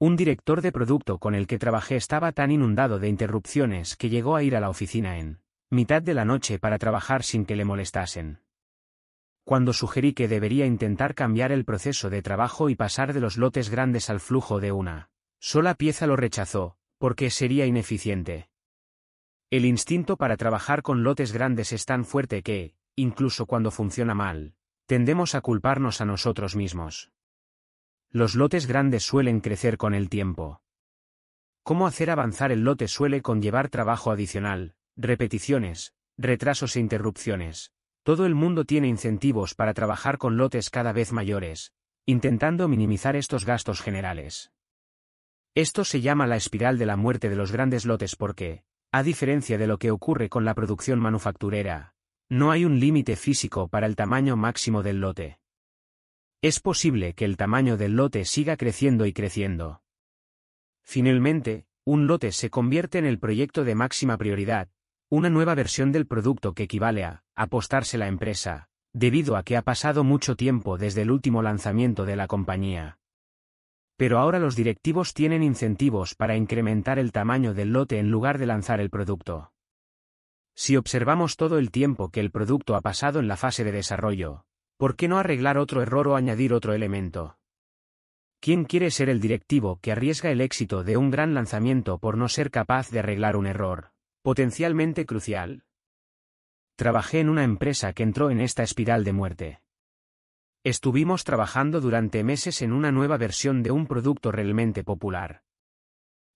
Un 0.00 0.16
director 0.16 0.62
de 0.62 0.72
producto 0.72 1.18
con 1.18 1.36
el 1.36 1.46
que 1.46 1.58
trabajé 1.58 1.94
estaba 1.94 2.32
tan 2.32 2.50
inundado 2.50 2.98
de 2.98 3.08
interrupciones 3.08 3.96
que 3.96 4.08
llegó 4.08 4.34
a 4.34 4.42
ir 4.42 4.56
a 4.56 4.60
la 4.60 4.70
oficina 4.70 5.18
en 5.18 5.40
mitad 5.70 6.02
de 6.02 6.14
la 6.14 6.24
noche 6.24 6.58
para 6.58 6.78
trabajar 6.78 7.22
sin 7.22 7.44
que 7.44 7.54
le 7.54 7.64
molestasen. 7.64 8.40
Cuando 9.44 9.72
sugerí 9.72 10.12
que 10.12 10.28
debería 10.28 10.66
intentar 10.66 11.14
cambiar 11.14 11.52
el 11.52 11.64
proceso 11.64 12.10
de 12.10 12.22
trabajo 12.22 12.70
y 12.70 12.76
pasar 12.76 13.12
de 13.12 13.20
los 13.20 13.36
lotes 13.36 13.70
grandes 13.70 14.10
al 14.10 14.20
flujo 14.20 14.60
de 14.60 14.72
una 14.72 15.10
sola 15.40 15.74
pieza 15.74 16.06
lo 16.06 16.16
rechazó, 16.16 16.76
porque 16.98 17.30
sería 17.30 17.64
ineficiente. 17.66 18.50
El 19.50 19.64
instinto 19.64 20.16
para 20.16 20.36
trabajar 20.36 20.82
con 20.82 21.02
lotes 21.02 21.32
grandes 21.32 21.72
es 21.72 21.86
tan 21.86 22.04
fuerte 22.04 22.42
que, 22.42 22.74
incluso 22.94 23.46
cuando 23.46 23.70
funciona 23.70 24.14
mal, 24.14 24.54
tendemos 24.86 25.34
a 25.34 25.40
culparnos 25.40 26.00
a 26.00 26.04
nosotros 26.04 26.54
mismos. 26.54 27.10
Los 28.10 28.34
lotes 28.34 28.66
grandes 28.66 29.02
suelen 29.02 29.40
crecer 29.40 29.76
con 29.76 29.94
el 29.94 30.08
tiempo. 30.08 30.62
Cómo 31.62 31.86
hacer 31.86 32.10
avanzar 32.10 32.52
el 32.52 32.64
lote 32.64 32.86
suele 32.86 33.22
conllevar 33.22 33.70
trabajo 33.70 34.10
adicional, 34.10 34.74
repeticiones, 34.96 35.94
retrasos 36.16 36.76
e 36.76 36.80
interrupciones. 36.80 37.72
Todo 38.02 38.24
el 38.24 38.34
mundo 38.34 38.64
tiene 38.64 38.88
incentivos 38.88 39.54
para 39.54 39.74
trabajar 39.74 40.16
con 40.16 40.36
lotes 40.36 40.70
cada 40.70 40.92
vez 40.92 41.12
mayores, 41.12 41.72
intentando 42.06 42.66
minimizar 42.66 43.14
estos 43.14 43.44
gastos 43.44 43.82
generales. 43.82 44.52
Esto 45.54 45.84
se 45.84 46.00
llama 46.00 46.26
la 46.26 46.36
espiral 46.36 46.78
de 46.78 46.86
la 46.86 46.96
muerte 46.96 47.28
de 47.28 47.36
los 47.36 47.52
grandes 47.52 47.84
lotes 47.84 48.16
porque, 48.16 48.62
a 48.90 49.02
diferencia 49.02 49.58
de 49.58 49.66
lo 49.66 49.78
que 49.78 49.90
ocurre 49.90 50.28
con 50.28 50.44
la 50.44 50.54
producción 50.54 50.98
manufacturera, 50.98 51.94
no 52.28 52.50
hay 52.50 52.64
un 52.64 52.80
límite 52.80 53.16
físico 53.16 53.68
para 53.68 53.86
el 53.86 53.96
tamaño 53.96 54.36
máximo 54.36 54.82
del 54.82 55.00
lote. 55.00 55.40
Es 56.40 56.60
posible 56.60 57.12
que 57.14 57.26
el 57.26 57.36
tamaño 57.36 57.76
del 57.76 57.96
lote 57.96 58.24
siga 58.24 58.56
creciendo 58.56 59.04
y 59.04 59.12
creciendo. 59.12 59.82
Finalmente, 60.82 61.66
un 61.84 62.06
lote 62.06 62.32
se 62.32 62.48
convierte 62.48 62.98
en 62.98 63.04
el 63.04 63.18
proyecto 63.18 63.64
de 63.64 63.74
máxima 63.74 64.16
prioridad, 64.16 64.70
una 65.10 65.28
nueva 65.28 65.54
versión 65.54 65.92
del 65.92 66.06
producto 66.06 66.54
que 66.54 66.62
equivale 66.62 67.04
a 67.04 67.22
apostarse 67.36 67.98
la 67.98 68.08
empresa, 68.08 68.68
debido 68.94 69.36
a 69.36 69.42
que 69.42 69.56
ha 69.56 69.62
pasado 69.62 70.04
mucho 70.04 70.36
tiempo 70.36 70.78
desde 70.78 71.02
el 71.02 71.10
último 71.10 71.42
lanzamiento 71.42 72.06
de 72.06 72.16
la 72.16 72.26
compañía. 72.26 72.98
Pero 73.96 74.18
ahora 74.18 74.38
los 74.38 74.56
directivos 74.56 75.12
tienen 75.12 75.42
incentivos 75.42 76.14
para 76.14 76.36
incrementar 76.36 76.98
el 76.98 77.12
tamaño 77.12 77.52
del 77.52 77.72
lote 77.72 77.98
en 77.98 78.10
lugar 78.10 78.38
de 78.38 78.46
lanzar 78.46 78.80
el 78.80 78.88
producto. 78.88 79.52
Si 80.54 80.76
observamos 80.76 81.36
todo 81.36 81.58
el 81.58 81.70
tiempo 81.70 82.08
que 82.08 82.20
el 82.20 82.30
producto 82.30 82.74
ha 82.74 82.80
pasado 82.80 83.20
en 83.20 83.28
la 83.28 83.36
fase 83.36 83.64
de 83.64 83.72
desarrollo, 83.72 84.46
¿Por 84.80 84.96
qué 84.96 85.08
no 85.08 85.18
arreglar 85.18 85.58
otro 85.58 85.82
error 85.82 86.08
o 86.08 86.16
añadir 86.16 86.54
otro 86.54 86.72
elemento? 86.72 87.36
¿Quién 88.40 88.64
quiere 88.64 88.90
ser 88.90 89.10
el 89.10 89.20
directivo 89.20 89.78
que 89.82 89.92
arriesga 89.92 90.30
el 90.30 90.40
éxito 90.40 90.84
de 90.84 90.96
un 90.96 91.10
gran 91.10 91.34
lanzamiento 91.34 91.98
por 91.98 92.16
no 92.16 92.30
ser 92.30 92.50
capaz 92.50 92.88
de 92.88 93.00
arreglar 93.00 93.36
un 93.36 93.46
error, 93.46 93.90
potencialmente 94.22 95.06
crucial? 95.06 95.64
Trabajé 96.76 97.20
en 97.20 97.30
una 97.30 97.42
empresa 97.42 97.94
que 97.94 98.02
entró 98.02 98.30
en 98.30 98.40
esta 98.40 98.62
espiral 98.62 99.02
de 99.02 99.12
muerte. 99.14 99.62
Estuvimos 100.62 101.24
trabajando 101.24 101.80
durante 101.80 102.22
meses 102.22 102.60
en 102.60 102.72
una 102.72 102.92
nueva 102.92 103.16
versión 103.16 103.62
de 103.62 103.70
un 103.70 103.86
producto 103.86 104.30
realmente 104.30 104.84
popular. 104.84 105.42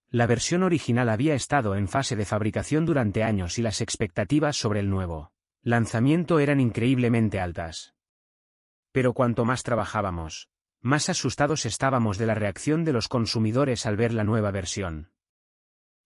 La 0.09 0.27
versión 0.27 0.63
original 0.63 1.11
había 1.11 1.35
estado 1.35 1.77
en 1.77 1.89
fase 1.89 2.17
de 2.17 2.25
fabricación 2.25 2.87
durante 2.87 3.23
años 3.23 3.59
y 3.59 3.63
las 3.63 3.83
expectativas 3.83 4.57
sobre 4.57 4.81
el 4.81 4.89
nuevo 4.89 5.33
lanzamiento 5.61 6.41
eran 6.41 6.61
increíblemente 6.61 7.41
altas. 7.41 7.95
Pero 8.93 9.15
cuanto 9.15 9.47
más 9.47 9.63
trabajábamos, 9.63 10.51
más 10.81 11.09
asustados 11.09 11.65
estábamos 11.65 12.19
de 12.19 12.27
la 12.27 12.35
reacción 12.35 12.85
de 12.85 12.93
los 12.93 13.09
consumidores 13.09 13.87
al 13.87 13.97
ver 13.97 14.13
la 14.13 14.25
nueva 14.25 14.51
versión. 14.51 15.14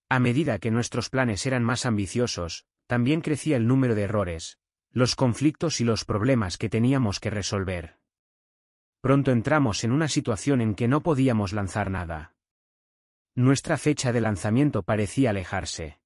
A 0.09 0.19
medida 0.19 0.57
que 0.57 0.71
nuestros 0.71 1.11
planes 1.11 1.45
eran 1.45 1.63
más 1.63 1.85
ambiciosos, 1.85 2.65
también 2.87 3.21
crecía 3.21 3.55
el 3.57 3.67
número 3.67 3.93
de 3.93 4.01
errores, 4.01 4.57
los 4.91 5.15
conflictos 5.15 5.79
y 5.81 5.83
los 5.83 6.03
problemas 6.03 6.57
que 6.57 6.67
teníamos 6.67 7.19
que 7.19 7.29
resolver. 7.29 7.99
Pronto 9.01 9.31
entramos 9.31 9.83
en 9.83 9.91
una 9.91 10.07
situación 10.07 10.61
en 10.61 10.73
que 10.73 10.87
no 10.87 11.01
podíamos 11.01 11.53
lanzar 11.53 11.91
nada. 11.91 12.33
Nuestra 13.35 13.77
fecha 13.77 14.11
de 14.11 14.21
lanzamiento 14.21 14.81
parecía 14.81 15.29
alejarse. 15.29 15.99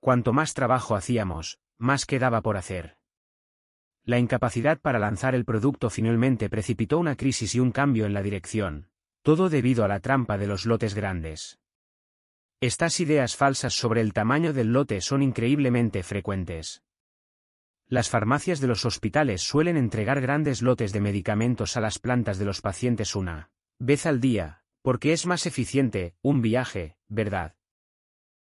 Cuanto 0.00 0.32
más 0.32 0.52
trabajo 0.52 0.96
hacíamos, 0.96 1.60
más 1.78 2.06
quedaba 2.06 2.42
por 2.42 2.56
hacer. 2.56 2.98
La 4.02 4.18
incapacidad 4.18 4.80
para 4.80 4.98
lanzar 4.98 5.36
el 5.36 5.44
producto 5.44 5.88
finalmente 5.88 6.50
precipitó 6.50 6.98
una 6.98 7.16
crisis 7.16 7.54
y 7.54 7.60
un 7.60 7.70
cambio 7.70 8.04
en 8.04 8.12
la 8.12 8.22
dirección, 8.22 8.88
todo 9.22 9.48
debido 9.48 9.84
a 9.84 9.88
la 9.88 10.00
trampa 10.00 10.36
de 10.36 10.48
los 10.48 10.66
lotes 10.66 10.94
grandes. 10.94 11.60
Estas 12.60 13.00
ideas 13.00 13.36
falsas 13.36 13.74
sobre 13.74 14.00
el 14.00 14.12
tamaño 14.12 14.52
del 14.52 14.72
lote 14.72 15.00
son 15.00 15.22
increíblemente 15.22 16.02
frecuentes. 16.02 16.82
Las 17.86 18.08
farmacias 18.08 18.60
de 18.60 18.66
los 18.66 18.84
hospitales 18.86 19.42
suelen 19.42 19.76
entregar 19.76 20.20
grandes 20.20 20.62
lotes 20.62 20.92
de 20.92 21.00
medicamentos 21.00 21.76
a 21.76 21.80
las 21.80 21.98
plantas 21.98 22.38
de 22.38 22.46
los 22.46 22.62
pacientes 22.62 23.14
una 23.14 23.50
vez 23.78 24.06
al 24.06 24.20
día, 24.20 24.62
porque 24.82 25.12
es 25.12 25.26
más 25.26 25.46
eficiente, 25.46 26.14
un 26.22 26.40
viaje, 26.40 26.96
¿verdad? 27.08 27.54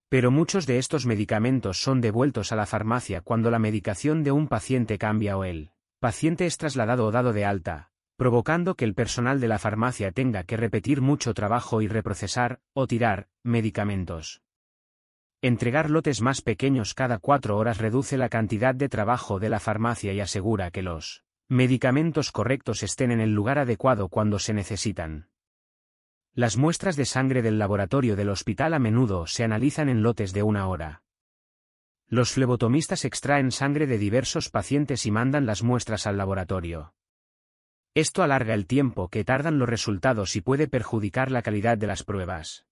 Pero 0.09 0.31
muchos 0.31 0.65
de 0.65 0.79
estos 0.79 1.05
medicamentos 1.05 1.81
son 1.81 2.01
devueltos 2.01 2.51
a 2.51 2.55
la 2.55 2.65
farmacia 2.65 3.21
cuando 3.21 3.51
la 3.51 3.59
medicación 3.59 4.23
de 4.23 4.31
un 4.31 4.47
paciente 4.47 4.97
cambia 4.97 5.37
o 5.37 5.43
el 5.43 5.71
paciente 5.99 6.45
es 6.45 6.57
trasladado 6.57 7.05
o 7.05 7.11
dado 7.11 7.31
de 7.31 7.45
alta, 7.45 7.88
provocando 8.19 8.75
que 8.75 8.83
el 8.83 8.95
personal 8.95 9.39
de 9.39 9.47
la 9.47 9.59
farmacia 9.59 10.11
tenga 10.11 10.43
que 10.43 10.57
repetir 10.57 10.99
mucho 10.99 11.33
trabajo 11.33 11.81
y 11.81 11.87
reprocesar, 11.87 12.59
o 12.73 12.85
tirar, 12.85 13.29
medicamentos. 13.43 14.41
Entregar 15.41 15.89
lotes 15.89 16.21
más 16.21 16.41
pequeños 16.41 16.93
cada 16.93 17.19
cuatro 17.19 17.57
horas 17.57 17.77
reduce 17.77 18.17
la 18.17 18.27
cantidad 18.27 18.75
de 18.75 18.89
trabajo 18.89 19.39
de 19.39 19.47
la 19.47 19.61
farmacia 19.61 20.11
y 20.11 20.19
asegura 20.19 20.69
que 20.69 20.81
los 20.81 21.23
medicamentos 21.47 22.33
correctos 22.33 22.83
estén 22.83 23.11
en 23.11 23.21
el 23.21 23.33
lugar 23.33 23.57
adecuado 23.57 24.09
cuando 24.09 24.37
se 24.37 24.53
necesitan. 24.53 25.29
Las 26.33 26.57
muestras 26.57 26.97
de 26.97 27.05
sangre 27.05 27.41
del 27.41 27.57
laboratorio 27.57 28.17
del 28.17 28.31
hospital 28.31 28.73
a 28.73 28.79
menudo 28.79 29.27
se 29.27 29.45
analizan 29.45 29.87
en 29.87 30.03
lotes 30.03 30.33
de 30.33 30.43
una 30.43 30.67
hora. 30.67 31.03
Los 32.09 32.33
flebotomistas 32.33 33.05
extraen 33.05 33.51
sangre 33.51 33.87
de 33.87 33.97
diversos 33.97 34.49
pacientes 34.49 35.05
y 35.05 35.11
mandan 35.11 35.45
las 35.45 35.63
muestras 35.63 36.05
al 36.05 36.17
laboratorio. 36.17 36.93
Esto 37.95 38.23
alarga 38.23 38.53
el 38.53 38.67
tiempo 38.67 39.09
que 39.09 39.23
tardan 39.23 39.57
los 39.57 39.67
resultados 39.67 40.35
y 40.35 40.41
puede 40.41 40.67
perjudicar 40.67 41.31
la 41.31 41.41
calidad 41.41 41.77
de 41.77 41.87
las 41.87 42.03
pruebas. 42.03 42.65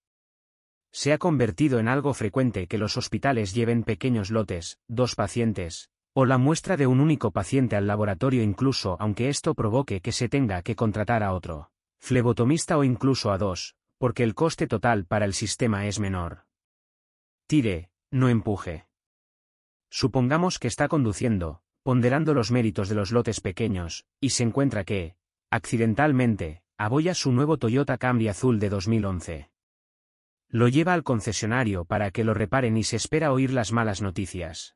Se 0.91 1.11
ha 1.11 1.17
convertido 1.17 1.79
en 1.79 1.87
algo 1.87 2.13
frecuente 2.13 2.67
que 2.67 2.77
los 2.77 2.97
hospitales 2.97 3.53
lleven 3.53 3.83
pequeños 3.83 4.31
lotes, 4.31 4.79
dos 4.87 5.15
pacientes, 5.15 5.89
o 6.13 6.25
la 6.25 6.37
muestra 6.37 6.77
de 6.77 6.87
un 6.87 6.99
único 6.99 7.31
paciente 7.31 7.75
al 7.75 7.87
laboratorio 7.87 8.41
incluso 8.41 8.97
aunque 8.99 9.29
esto 9.29 9.53
provoque 9.53 10.01
que 10.01 10.11
se 10.11 10.29
tenga 10.29 10.61
que 10.61 10.75
contratar 10.75 11.23
a 11.23 11.33
otro, 11.33 11.71
flebotomista 11.99 12.77
o 12.77 12.83
incluso 12.83 13.31
a 13.31 13.37
dos, 13.37 13.75
porque 13.97 14.23
el 14.23 14.33
coste 14.33 14.67
total 14.67 15.05
para 15.05 15.25
el 15.25 15.33
sistema 15.33 15.87
es 15.87 15.99
menor. 15.99 16.45
Tire, 17.47 17.89
no 18.11 18.29
empuje. 18.29 18.87
Supongamos 19.89 20.59
que 20.59 20.67
está 20.67 20.87
conduciendo, 20.87 21.61
ponderando 21.87 22.33
los 22.33 22.51
méritos 22.51 22.89
de 22.89 22.95
los 22.95 23.13
lotes 23.13 23.39
pequeños, 23.39 24.05
y 24.19 24.31
se 24.31 24.43
encuentra 24.43 24.83
que, 24.83 25.15
accidentalmente, 25.49 26.61
aboya 26.77 27.13
su 27.13 27.31
nuevo 27.31 27.55
Toyota 27.55 27.97
Camry 27.97 28.27
azul 28.27 28.59
de 28.59 28.67
2011. 28.67 29.49
Lo 30.49 30.67
lleva 30.67 30.93
al 30.93 31.05
concesionario 31.05 31.85
para 31.85 32.11
que 32.11 32.25
lo 32.25 32.33
reparen 32.33 32.75
y 32.75 32.83
se 32.83 32.97
espera 32.97 33.31
oír 33.31 33.53
las 33.53 33.71
malas 33.71 34.01
noticias. 34.01 34.75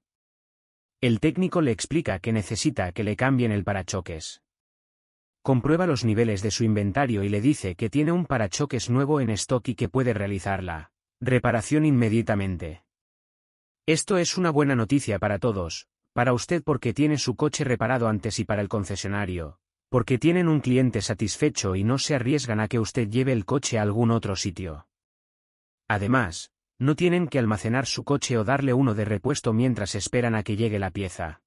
El 1.01 1.19
técnico 1.19 1.59
le 1.59 1.71
explica 1.71 2.17
que 2.19 2.31
necesita 2.31 2.93
que 2.93 3.03
le 3.03 3.17
cambien 3.17 3.51
el 3.51 3.65
parachoques. 3.65 4.41
Comprueba 5.41 5.87
los 5.87 6.05
niveles 6.05 6.41
de 6.41 6.51
su 6.51 6.63
inventario 6.63 7.25
y 7.25 7.27
le 7.27 7.41
dice 7.41 7.75
que 7.75 7.89
tiene 7.89 8.13
un 8.13 8.25
parachoques 8.25 8.89
nuevo 8.89 9.19
en 9.19 9.31
stock 9.31 9.67
y 9.67 9.75
que 9.75 9.89
puede 9.89 10.13
realizar 10.13 10.63
la 10.63 10.93
reparación 11.19 11.83
inmediatamente. 11.83 12.85
Esto 13.85 14.17
es 14.17 14.37
una 14.37 14.49
buena 14.49 14.77
noticia 14.77 15.19
para 15.19 15.39
todos, 15.39 15.89
para 16.13 16.33
usted 16.33 16.63
porque 16.63 16.93
tiene 16.93 17.17
su 17.17 17.35
coche 17.35 17.63
reparado 17.63 18.07
antes 18.07 18.39
y 18.39 18.45
para 18.45 18.61
el 18.61 18.67
concesionario, 18.67 19.59
porque 19.89 20.17
tienen 20.17 20.47
un 20.47 20.59
cliente 20.59 21.01
satisfecho 21.01 21.75
y 21.75 21.83
no 21.83 21.97
se 21.97 22.15
arriesgan 22.15 22.59
a 22.59 22.67
que 22.67 22.79
usted 22.79 23.09
lleve 23.09 23.33
el 23.33 23.45
coche 23.45 23.77
a 23.77 23.81
algún 23.81 24.11
otro 24.11 24.35
sitio. 24.35 24.87
Además, 25.87 26.51
no 26.79 26.95
tienen 26.95 27.27
que 27.27 27.37
almacenar 27.37 27.85
su 27.85 28.03
coche 28.03 28.37
o 28.37 28.43
darle 28.43 28.73
uno 28.73 28.95
de 28.95 29.05
repuesto 29.05 29.53
mientras 29.53 29.93
esperan 29.93 30.33
a 30.33 30.43
que 30.43 30.55
llegue 30.55 30.79
la 30.79 30.89
pieza. 30.89 31.41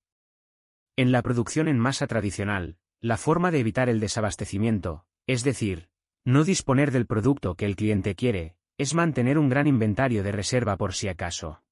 En 0.96 1.10
la 1.10 1.22
producción 1.22 1.66
en 1.66 1.78
masa 1.78 2.06
tradicional, 2.06 2.76
la 3.00 3.16
forma 3.16 3.50
de 3.50 3.58
evitar 3.58 3.88
el 3.88 3.98
desabastecimiento, 3.98 5.06
es 5.26 5.42
decir, 5.42 5.88
no 6.24 6.44
disponer 6.44 6.92
del 6.92 7.06
producto 7.06 7.56
que 7.56 7.66
el 7.66 7.74
cliente 7.74 8.14
quiere, 8.14 8.54
es 8.78 8.94
mantener 8.94 9.38
un 9.38 9.48
gran 9.48 9.66
inventario 9.66 10.22
de 10.22 10.32
reserva 10.32 10.76
por 10.76 10.94
si 10.94 11.08
acaso. 11.08 11.63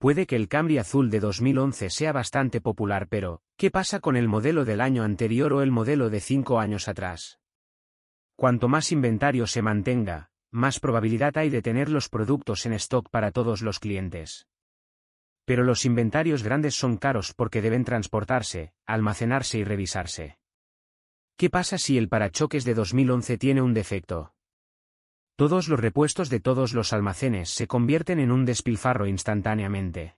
Puede 0.00 0.26
que 0.26 0.34
el 0.34 0.48
Camry 0.48 0.78
azul 0.78 1.10
de 1.10 1.20
2011 1.20 1.90
sea 1.90 2.12
bastante 2.12 2.62
popular 2.62 3.06
pero, 3.10 3.42
¿qué 3.58 3.70
pasa 3.70 4.00
con 4.00 4.16
el 4.16 4.28
modelo 4.28 4.64
del 4.64 4.80
año 4.80 5.02
anterior 5.02 5.52
o 5.52 5.60
el 5.60 5.70
modelo 5.70 6.08
de 6.08 6.20
cinco 6.20 6.58
años 6.58 6.88
atrás? 6.88 7.38
Cuanto 8.34 8.66
más 8.66 8.92
inventario 8.92 9.46
se 9.46 9.60
mantenga, 9.60 10.30
más 10.50 10.80
probabilidad 10.80 11.36
hay 11.36 11.50
de 11.50 11.60
tener 11.60 11.90
los 11.90 12.08
productos 12.08 12.64
en 12.64 12.72
stock 12.72 13.10
para 13.10 13.30
todos 13.30 13.60
los 13.60 13.78
clientes. 13.78 14.48
Pero 15.44 15.64
los 15.64 15.84
inventarios 15.84 16.42
grandes 16.42 16.76
son 16.76 16.96
caros 16.96 17.34
porque 17.34 17.60
deben 17.60 17.84
transportarse, 17.84 18.72
almacenarse 18.86 19.58
y 19.58 19.64
revisarse. 19.64 20.38
¿Qué 21.36 21.50
pasa 21.50 21.76
si 21.76 21.98
el 21.98 22.08
parachoques 22.08 22.64
de 22.64 22.72
2011 22.72 23.36
tiene 23.36 23.60
un 23.60 23.74
defecto? 23.74 24.32
Todos 25.40 25.68
los 25.68 25.80
repuestos 25.80 26.28
de 26.28 26.38
todos 26.38 26.74
los 26.74 26.92
almacenes 26.92 27.48
se 27.48 27.66
convierten 27.66 28.20
en 28.20 28.30
un 28.30 28.44
despilfarro 28.44 29.06
instantáneamente. 29.06 30.16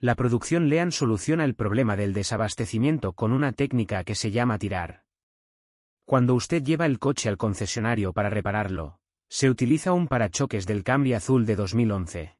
La 0.00 0.16
producción 0.16 0.68
Lean 0.68 0.90
soluciona 0.90 1.44
el 1.44 1.54
problema 1.54 1.94
del 1.94 2.12
desabastecimiento 2.14 3.12
con 3.12 3.30
una 3.30 3.52
técnica 3.52 4.02
que 4.02 4.16
se 4.16 4.32
llama 4.32 4.58
tirar. 4.58 5.04
Cuando 6.04 6.34
usted 6.34 6.64
lleva 6.64 6.84
el 6.86 6.98
coche 6.98 7.28
al 7.28 7.36
concesionario 7.36 8.12
para 8.12 8.28
repararlo, 8.28 8.98
se 9.28 9.48
utiliza 9.48 9.92
un 9.92 10.08
parachoques 10.08 10.66
del 10.66 10.82
Camry 10.82 11.12
azul 11.12 11.46
de 11.46 11.54
2011. 11.54 12.38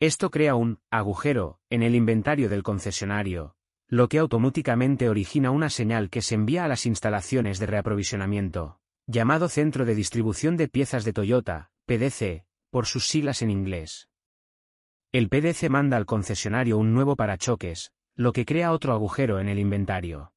Esto 0.00 0.32
crea 0.32 0.56
un 0.56 0.80
agujero 0.90 1.60
en 1.70 1.84
el 1.84 1.94
inventario 1.94 2.48
del 2.48 2.64
concesionario, 2.64 3.54
lo 3.86 4.08
que 4.08 4.18
automáticamente 4.18 5.08
origina 5.08 5.52
una 5.52 5.70
señal 5.70 6.10
que 6.10 6.22
se 6.22 6.34
envía 6.34 6.64
a 6.64 6.68
las 6.68 6.86
instalaciones 6.86 7.60
de 7.60 7.66
reaprovisionamiento 7.66 8.81
llamado 9.06 9.48
Centro 9.48 9.84
de 9.84 9.94
Distribución 9.94 10.56
de 10.56 10.68
Piezas 10.68 11.04
de 11.04 11.12
Toyota, 11.12 11.70
PDC, 11.86 12.44
por 12.70 12.86
sus 12.86 13.08
siglas 13.08 13.42
en 13.42 13.50
inglés. 13.50 14.08
El 15.10 15.28
PDC 15.28 15.68
manda 15.68 15.96
al 15.96 16.06
concesionario 16.06 16.78
un 16.78 16.94
nuevo 16.94 17.16
parachoques, 17.16 17.92
lo 18.14 18.32
que 18.32 18.44
crea 18.44 18.72
otro 18.72 18.92
agujero 18.92 19.40
en 19.40 19.48
el 19.48 19.58
inventario. 19.58 20.32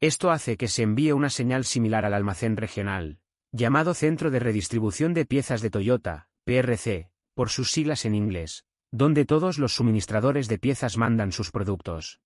Esto 0.00 0.30
hace 0.30 0.56
que 0.56 0.68
se 0.68 0.82
envíe 0.82 1.12
una 1.12 1.28
señal 1.28 1.64
similar 1.64 2.04
al 2.04 2.14
almacén 2.14 2.56
regional, 2.56 3.18
llamado 3.52 3.94
Centro 3.94 4.30
de 4.30 4.38
Redistribución 4.38 5.12
de 5.12 5.26
Piezas 5.26 5.60
de 5.60 5.70
Toyota, 5.70 6.28
PRC, 6.44 7.10
por 7.34 7.50
sus 7.50 7.70
siglas 7.70 8.04
en 8.04 8.14
inglés, 8.14 8.64
donde 8.90 9.24
todos 9.24 9.58
los 9.58 9.74
suministradores 9.74 10.48
de 10.48 10.58
piezas 10.58 10.96
mandan 10.96 11.32
sus 11.32 11.50
productos. 11.50 12.20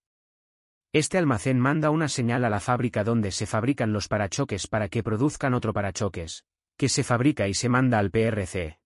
Este 0.95 1.17
almacén 1.17 1.59
manda 1.59 1.89
una 1.89 2.07
señal 2.09 2.45
a 2.45 2.51
la 2.51 2.61
fábrica 2.61 3.03
donde 3.03 3.31
se 3.31 3.47
fabrican 3.47 3.95
los 3.95 4.09
parachoques 4.09 4.67
para 4.67 4.91
que 4.91 5.03
produzcan 5.03 5.55
otro 5.55 5.73
parachoques, 5.73 6.45
que 6.77 6.91
se 6.91 7.03
fabrica 7.03 7.49
y 7.49 7.55
se 7.55 7.71
manda 7.71 7.99
al 7.99 8.11
PRC. 8.11 8.79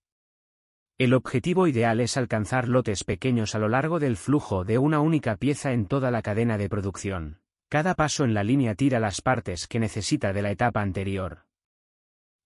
El 0.98 1.14
objetivo 1.14 1.66
ideal 1.66 1.98
es 1.98 2.16
alcanzar 2.16 2.68
lotes 2.68 3.02
pequeños 3.02 3.56
a 3.56 3.58
lo 3.58 3.68
largo 3.68 3.98
del 3.98 4.16
flujo 4.16 4.64
de 4.64 4.78
una 4.78 5.00
única 5.00 5.34
pieza 5.34 5.72
en 5.72 5.86
toda 5.86 6.12
la 6.12 6.22
cadena 6.22 6.56
de 6.58 6.68
producción. 6.68 7.40
Cada 7.68 7.96
paso 7.96 8.22
en 8.22 8.34
la 8.34 8.44
línea 8.44 8.76
tira 8.76 9.00
las 9.00 9.20
partes 9.20 9.66
que 9.66 9.80
necesita 9.80 10.32
de 10.32 10.42
la 10.42 10.52
etapa 10.52 10.82
anterior. 10.82 11.46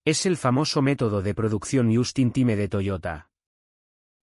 Es 0.07 0.25
el 0.25 0.39
famoso 0.39 0.81
método 0.81 1.21
de 1.21 1.35
producción 1.35 1.95
Just 1.95 2.19
in 2.19 2.33
Time 2.33 2.57
de 2.57 2.69
Toyota. 2.69 3.29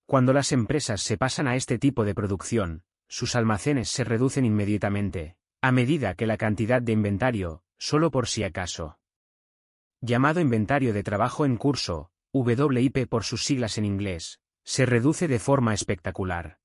Cuando 0.08 0.34
las 0.34 0.52
empresas 0.52 1.02
se 1.02 1.16
pasan 1.16 1.48
a 1.48 1.56
este 1.56 1.78
tipo 1.78 2.04
de 2.06 2.16
producción, 2.16 2.84
sus 3.08 3.36
almacenes 3.36 3.90
se 3.90 4.04
reducen 4.04 4.46
inmediatamente, 4.46 5.38
a 5.62 5.72
medida 5.72 6.16
que 6.16 6.28
la 6.28 6.38
cantidad 6.38 6.82
de 6.82 6.92
inventario, 6.92 7.64
solo 7.78 8.12
por 8.12 8.28
si 8.28 8.44
acaso. 8.44 9.00
Llamado 10.02 10.40
inventario 10.40 10.94
de 10.94 11.04
trabajo 11.04 11.46
en 11.46 11.58
curso, 11.58 12.12
WIP 12.34 13.08
por 13.08 13.24
sus 13.24 13.44
siglas 13.44 13.78
en 13.78 13.86
inglés, 13.86 14.40
se 14.64 14.86
reduce 14.86 15.28
de 15.28 15.40
forma 15.40 15.74
espectacular. 15.74 16.60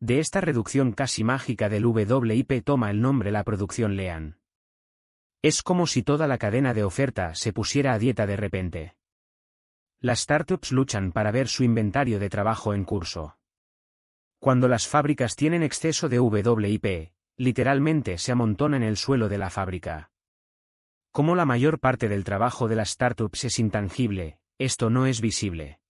De 0.00 0.20
esta 0.20 0.40
reducción 0.40 0.92
casi 0.92 1.24
mágica 1.24 1.68
del 1.68 1.86
WIP 1.86 2.62
toma 2.64 2.90
el 2.90 3.00
nombre 3.00 3.32
la 3.32 3.42
producción 3.42 3.96
Lean. 3.96 4.38
Es 5.42 5.62
como 5.62 5.86
si 5.86 6.02
toda 6.02 6.26
la 6.26 6.38
cadena 6.38 6.74
de 6.74 6.84
oferta 6.84 7.34
se 7.34 7.52
pusiera 7.52 7.94
a 7.94 7.98
dieta 7.98 8.26
de 8.26 8.36
repente. 8.36 8.96
Las 10.00 10.20
startups 10.20 10.70
luchan 10.70 11.10
para 11.10 11.32
ver 11.32 11.48
su 11.48 11.64
inventario 11.64 12.20
de 12.20 12.28
trabajo 12.28 12.74
en 12.74 12.84
curso. 12.84 13.37
Cuando 14.40 14.68
las 14.68 14.86
fábricas 14.86 15.34
tienen 15.34 15.62
exceso 15.62 16.08
de 16.08 16.20
WIP, 16.20 17.12
literalmente 17.36 18.18
se 18.18 18.32
amontona 18.32 18.76
en 18.76 18.84
el 18.84 18.96
suelo 18.96 19.28
de 19.28 19.38
la 19.38 19.50
fábrica. 19.50 20.12
Como 21.10 21.34
la 21.34 21.44
mayor 21.44 21.80
parte 21.80 22.08
del 22.08 22.22
trabajo 22.22 22.68
de 22.68 22.76
las 22.76 22.90
startups 22.90 23.44
es 23.44 23.58
intangible, 23.58 24.38
esto 24.58 24.90
no 24.90 25.06
es 25.06 25.20
visible. 25.20 25.80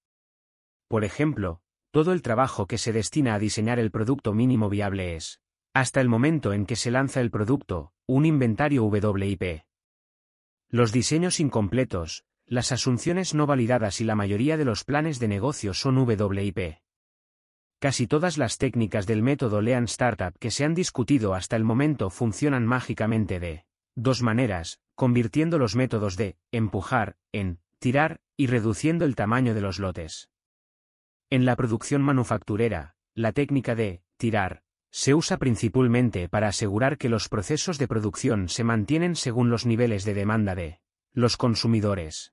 Por 0.88 1.04
ejemplo, 1.04 1.60
todo 1.90 2.12
el 2.12 2.22
trabajo 2.22 2.66
que 2.66 2.78
se 2.78 2.92
destina 2.92 3.34
a 3.34 3.38
diseñar 3.38 3.78
el 3.78 3.90
producto 3.90 4.32
mínimo 4.32 4.70
viable 4.70 5.16
es, 5.16 5.40
hasta 5.74 6.00
el 6.00 6.08
momento 6.08 6.54
en 6.54 6.64
que 6.64 6.76
se 6.76 6.90
lanza 6.90 7.20
el 7.20 7.30
producto, 7.30 7.92
un 8.06 8.24
inventario 8.24 8.84
WIP. 8.84 9.64
Los 10.70 10.92
diseños 10.92 11.40
incompletos, 11.40 12.24
las 12.46 12.72
asunciones 12.72 13.34
no 13.34 13.46
validadas 13.46 14.00
y 14.00 14.04
la 14.04 14.14
mayoría 14.14 14.56
de 14.56 14.64
los 14.64 14.84
planes 14.84 15.18
de 15.18 15.28
negocio 15.28 15.74
son 15.74 15.98
WIP. 15.98 16.78
Casi 17.80 18.08
todas 18.08 18.38
las 18.38 18.58
técnicas 18.58 19.06
del 19.06 19.22
método 19.22 19.60
Lean 19.60 19.84
Startup 19.84 20.36
que 20.40 20.50
se 20.50 20.64
han 20.64 20.74
discutido 20.74 21.34
hasta 21.34 21.54
el 21.54 21.62
momento 21.62 22.10
funcionan 22.10 22.66
mágicamente 22.66 23.38
de 23.38 23.66
dos 23.94 24.20
maneras, 24.20 24.80
convirtiendo 24.96 25.58
los 25.58 25.76
métodos 25.76 26.16
de 26.16 26.36
empujar 26.50 27.16
en 27.30 27.60
tirar 27.78 28.20
y 28.36 28.48
reduciendo 28.48 29.04
el 29.04 29.14
tamaño 29.14 29.54
de 29.54 29.60
los 29.60 29.78
lotes. 29.78 30.28
En 31.30 31.44
la 31.44 31.54
producción 31.54 32.02
manufacturera, 32.02 32.96
la 33.14 33.32
técnica 33.32 33.74
de 33.74 34.02
tirar 34.16 34.62
Se 34.90 35.14
usa 35.14 35.36
principalmente 35.36 36.28
para 36.28 36.48
asegurar 36.48 36.96
que 36.96 37.10
los 37.10 37.28
procesos 37.28 37.78
de 37.78 37.86
producción 37.86 38.48
se 38.48 38.64
mantienen 38.64 39.14
según 39.14 39.50
los 39.50 39.66
niveles 39.66 40.04
de 40.04 40.14
demanda 40.14 40.54
de 40.54 40.80
los 41.12 41.36
consumidores. 41.36 42.32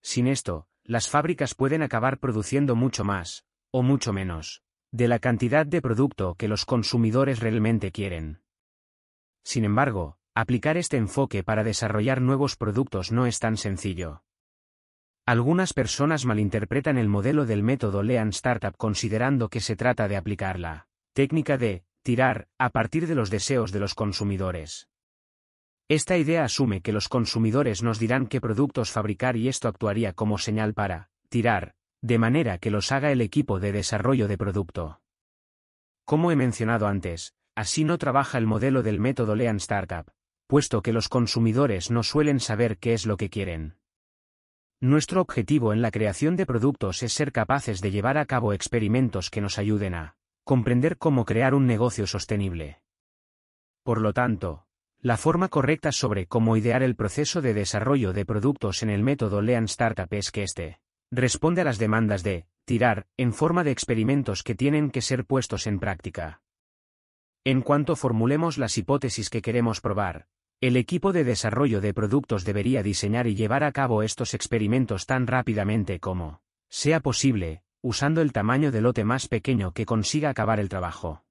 Sin 0.00 0.28
esto, 0.28 0.68
las 0.84 1.08
fábricas 1.08 1.54
pueden 1.54 1.82
acabar 1.82 2.18
produciendo 2.18 2.76
mucho 2.76 3.02
más, 3.04 3.44
o 3.70 3.82
mucho 3.82 4.12
menos, 4.12 4.62
de 4.90 5.08
la 5.08 5.18
cantidad 5.18 5.66
de 5.66 5.82
producto 5.82 6.34
que 6.34 6.48
los 6.48 6.64
consumidores 6.64 7.40
realmente 7.40 7.92
quieren. 7.92 8.40
Sin 9.44 9.64
embargo, 9.64 10.18
aplicar 10.34 10.76
este 10.76 10.96
enfoque 10.96 11.42
para 11.42 11.64
desarrollar 11.64 12.20
nuevos 12.20 12.56
productos 12.56 13.12
no 13.12 13.26
es 13.26 13.38
tan 13.38 13.56
sencillo. 13.56 14.22
Algunas 15.26 15.74
personas 15.74 16.24
malinterpretan 16.24 16.96
el 16.96 17.08
modelo 17.08 17.44
del 17.44 17.62
método 17.62 18.02
Lean 18.02 18.30
Startup 18.30 18.74
considerando 18.76 19.48
que 19.48 19.60
se 19.60 19.76
trata 19.76 20.08
de 20.08 20.16
aplicar 20.16 20.58
la 20.58 20.88
técnica 21.12 21.58
de 21.58 21.84
tirar 22.02 22.48
a 22.56 22.70
partir 22.70 23.06
de 23.06 23.14
los 23.14 23.28
deseos 23.28 23.70
de 23.70 23.80
los 23.80 23.94
consumidores. 23.94 24.88
Esta 25.88 26.16
idea 26.16 26.44
asume 26.44 26.80
que 26.80 26.92
los 26.92 27.08
consumidores 27.08 27.82
nos 27.82 27.98
dirán 27.98 28.26
qué 28.26 28.40
productos 28.40 28.90
fabricar 28.90 29.36
y 29.36 29.48
esto 29.48 29.68
actuaría 29.68 30.12
como 30.12 30.38
señal 30.38 30.72
para 30.72 31.10
tirar, 31.28 31.74
de 32.00 32.18
manera 32.18 32.58
que 32.58 32.70
los 32.70 32.92
haga 32.92 33.10
el 33.10 33.20
equipo 33.20 33.60
de 33.60 33.72
desarrollo 33.72 34.28
de 34.28 34.38
producto. 34.38 35.00
Como 36.04 36.30
he 36.30 36.36
mencionado 36.36 36.86
antes, 36.86 37.34
así 37.54 37.84
no 37.84 37.98
trabaja 37.98 38.38
el 38.38 38.46
modelo 38.46 38.82
del 38.82 39.00
método 39.00 39.34
Lean 39.34 39.56
Startup, 39.56 40.10
puesto 40.46 40.80
que 40.80 40.92
los 40.92 41.08
consumidores 41.08 41.90
no 41.90 42.02
suelen 42.02 42.40
saber 42.40 42.78
qué 42.78 42.94
es 42.94 43.04
lo 43.04 43.16
que 43.16 43.30
quieren. 43.30 43.76
Nuestro 44.80 45.20
objetivo 45.20 45.72
en 45.72 45.82
la 45.82 45.90
creación 45.90 46.36
de 46.36 46.46
productos 46.46 47.02
es 47.02 47.12
ser 47.12 47.32
capaces 47.32 47.80
de 47.80 47.90
llevar 47.90 48.16
a 48.16 48.26
cabo 48.26 48.52
experimentos 48.52 49.28
que 49.28 49.40
nos 49.40 49.58
ayuden 49.58 49.94
a 49.94 50.16
comprender 50.44 50.96
cómo 50.96 51.24
crear 51.24 51.52
un 51.52 51.66
negocio 51.66 52.06
sostenible. 52.06 52.80
Por 53.82 54.00
lo 54.00 54.12
tanto, 54.12 54.66
la 55.00 55.16
forma 55.16 55.48
correcta 55.48 55.92
sobre 55.92 56.26
cómo 56.26 56.56
idear 56.56 56.82
el 56.82 56.96
proceso 56.96 57.42
de 57.42 57.54
desarrollo 57.54 58.12
de 58.12 58.24
productos 58.24 58.82
en 58.82 58.90
el 58.90 59.02
método 59.02 59.42
Lean 59.42 59.64
Startup 59.64 60.08
es 60.12 60.30
que 60.30 60.44
éste 60.44 60.80
responde 61.10 61.62
a 61.62 61.64
las 61.64 61.78
demandas 61.78 62.22
de 62.22 62.46
tirar 62.64 63.06
en 63.16 63.32
forma 63.32 63.64
de 63.64 63.70
experimentos 63.70 64.42
que 64.42 64.54
tienen 64.54 64.90
que 64.90 65.00
ser 65.00 65.24
puestos 65.24 65.66
en 65.66 65.78
práctica. 65.78 66.42
En 67.44 67.62
cuanto 67.62 67.96
formulemos 67.96 68.58
las 68.58 68.76
hipótesis 68.76 69.30
que 69.30 69.40
queremos 69.40 69.80
probar, 69.80 70.26
el 70.60 70.76
equipo 70.76 71.12
de 71.12 71.24
desarrollo 71.24 71.80
de 71.80 71.94
productos 71.94 72.44
debería 72.44 72.82
diseñar 72.82 73.26
y 73.26 73.36
llevar 73.36 73.64
a 73.64 73.72
cabo 73.72 74.02
estos 74.02 74.34
experimentos 74.34 75.06
tan 75.06 75.26
rápidamente 75.26 76.00
como 76.00 76.42
sea 76.68 77.00
posible, 77.00 77.62
usando 77.80 78.20
el 78.20 78.32
tamaño 78.32 78.70
de 78.70 78.80
lote 78.82 79.04
más 79.04 79.28
pequeño 79.28 79.72
que 79.72 79.86
consiga 79.86 80.30
acabar 80.30 80.60
el 80.60 80.68
trabajo. 80.68 81.24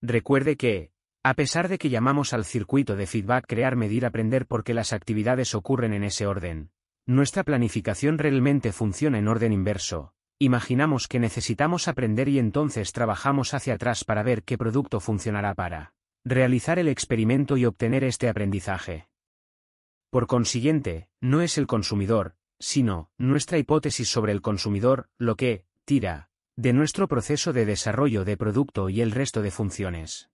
Recuerde 0.00 0.56
que, 0.56 0.90
a 1.22 1.34
pesar 1.34 1.68
de 1.68 1.78
que 1.78 1.90
llamamos 1.90 2.32
al 2.32 2.44
circuito 2.44 2.96
de 2.96 3.06
feedback 3.06 3.46
crear, 3.46 3.76
medir, 3.76 4.04
aprender 4.04 4.46
porque 4.46 4.74
las 4.74 4.92
actividades 4.92 5.54
ocurren 5.54 5.92
en 5.92 6.02
ese 6.02 6.26
orden, 6.26 6.70
nuestra 7.06 7.42
planificación 7.42 8.18
realmente 8.18 8.72
funciona 8.72 9.18
en 9.18 9.28
orden 9.28 9.52
inverso. 9.52 10.14
Imaginamos 10.38 11.08
que 11.08 11.20
necesitamos 11.20 11.88
aprender 11.88 12.28
y 12.28 12.38
entonces 12.38 12.92
trabajamos 12.92 13.54
hacia 13.54 13.74
atrás 13.74 14.04
para 14.04 14.22
ver 14.22 14.42
qué 14.42 14.58
producto 14.58 15.00
funcionará 15.00 15.54
para 15.54 15.94
realizar 16.24 16.78
el 16.78 16.88
experimento 16.88 17.56
y 17.56 17.64
obtener 17.64 18.04
este 18.04 18.28
aprendizaje. 18.28 19.08
Por 20.10 20.26
consiguiente, 20.26 21.08
no 21.20 21.40
es 21.40 21.58
el 21.58 21.66
consumidor, 21.66 22.36
sino 22.58 23.10
nuestra 23.18 23.58
hipótesis 23.58 24.08
sobre 24.08 24.32
el 24.32 24.40
consumidor, 24.40 25.08
lo 25.18 25.36
que, 25.36 25.64
tira, 25.84 26.28
de 26.54 26.72
nuestro 26.72 27.08
proceso 27.08 27.52
de 27.52 27.64
desarrollo 27.64 28.24
de 28.24 28.36
producto 28.36 28.88
y 28.88 29.00
el 29.00 29.10
resto 29.10 29.42
de 29.42 29.50
funciones. 29.50 30.30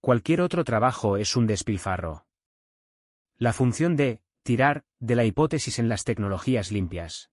Cualquier 0.00 0.40
otro 0.42 0.64
trabajo 0.64 1.16
es 1.16 1.34
un 1.34 1.46
despilfarro. 1.46 2.26
La 3.38 3.52
función 3.52 3.96
de, 3.96 4.23
tirar, 4.44 4.84
de 5.00 5.16
la 5.16 5.24
hipótesis 5.24 5.78
en 5.78 5.88
las 5.88 6.04
tecnologías 6.04 6.70
limpias. 6.70 7.30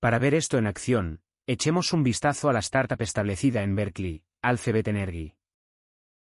Para 0.00 0.18
ver 0.18 0.34
esto 0.34 0.58
en 0.58 0.66
acción, 0.66 1.20
echemos 1.46 1.92
un 1.92 2.02
vistazo 2.02 2.48
a 2.48 2.52
la 2.52 2.58
startup 2.58 3.00
establecida 3.02 3.62
en 3.62 3.76
Berkeley, 3.76 4.24
Alphabet 4.42 4.88
Energy. 4.88 5.34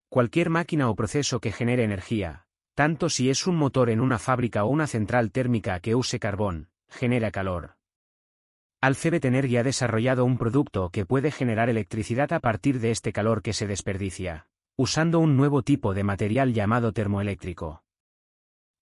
Cualquier 0.07 0.49
máquina 0.49 0.89
o 0.89 0.95
proceso 0.95 1.39
que 1.39 1.51
genere 1.51 1.83
energía, 1.83 2.45
tanto 2.75 3.09
si 3.09 3.29
es 3.29 3.47
un 3.47 3.57
motor 3.57 3.89
en 3.89 3.99
una 3.99 4.19
fábrica 4.19 4.63
o 4.63 4.69
una 4.69 4.87
central 4.87 5.31
térmica 5.31 5.79
que 5.79 5.95
use 5.95 6.19
carbón, 6.19 6.69
genera 6.87 7.31
calor. 7.31 7.75
Alphabet 8.81 9.25
Energy 9.25 9.57
ha 9.57 9.63
desarrollado 9.63 10.23
un 10.23 10.37
producto 10.37 10.89
que 10.89 11.05
puede 11.05 11.31
generar 11.31 11.69
electricidad 11.69 12.31
a 12.31 12.39
partir 12.39 12.79
de 12.79 12.91
este 12.91 13.11
calor 13.11 13.41
que 13.41 13.53
se 13.53 13.67
desperdicia, 13.67 14.47
usando 14.77 15.19
un 15.19 15.35
nuevo 15.35 15.63
tipo 15.63 15.93
de 15.93 16.03
material 16.03 16.53
llamado 16.53 16.93
termoeléctrico. 16.93 17.83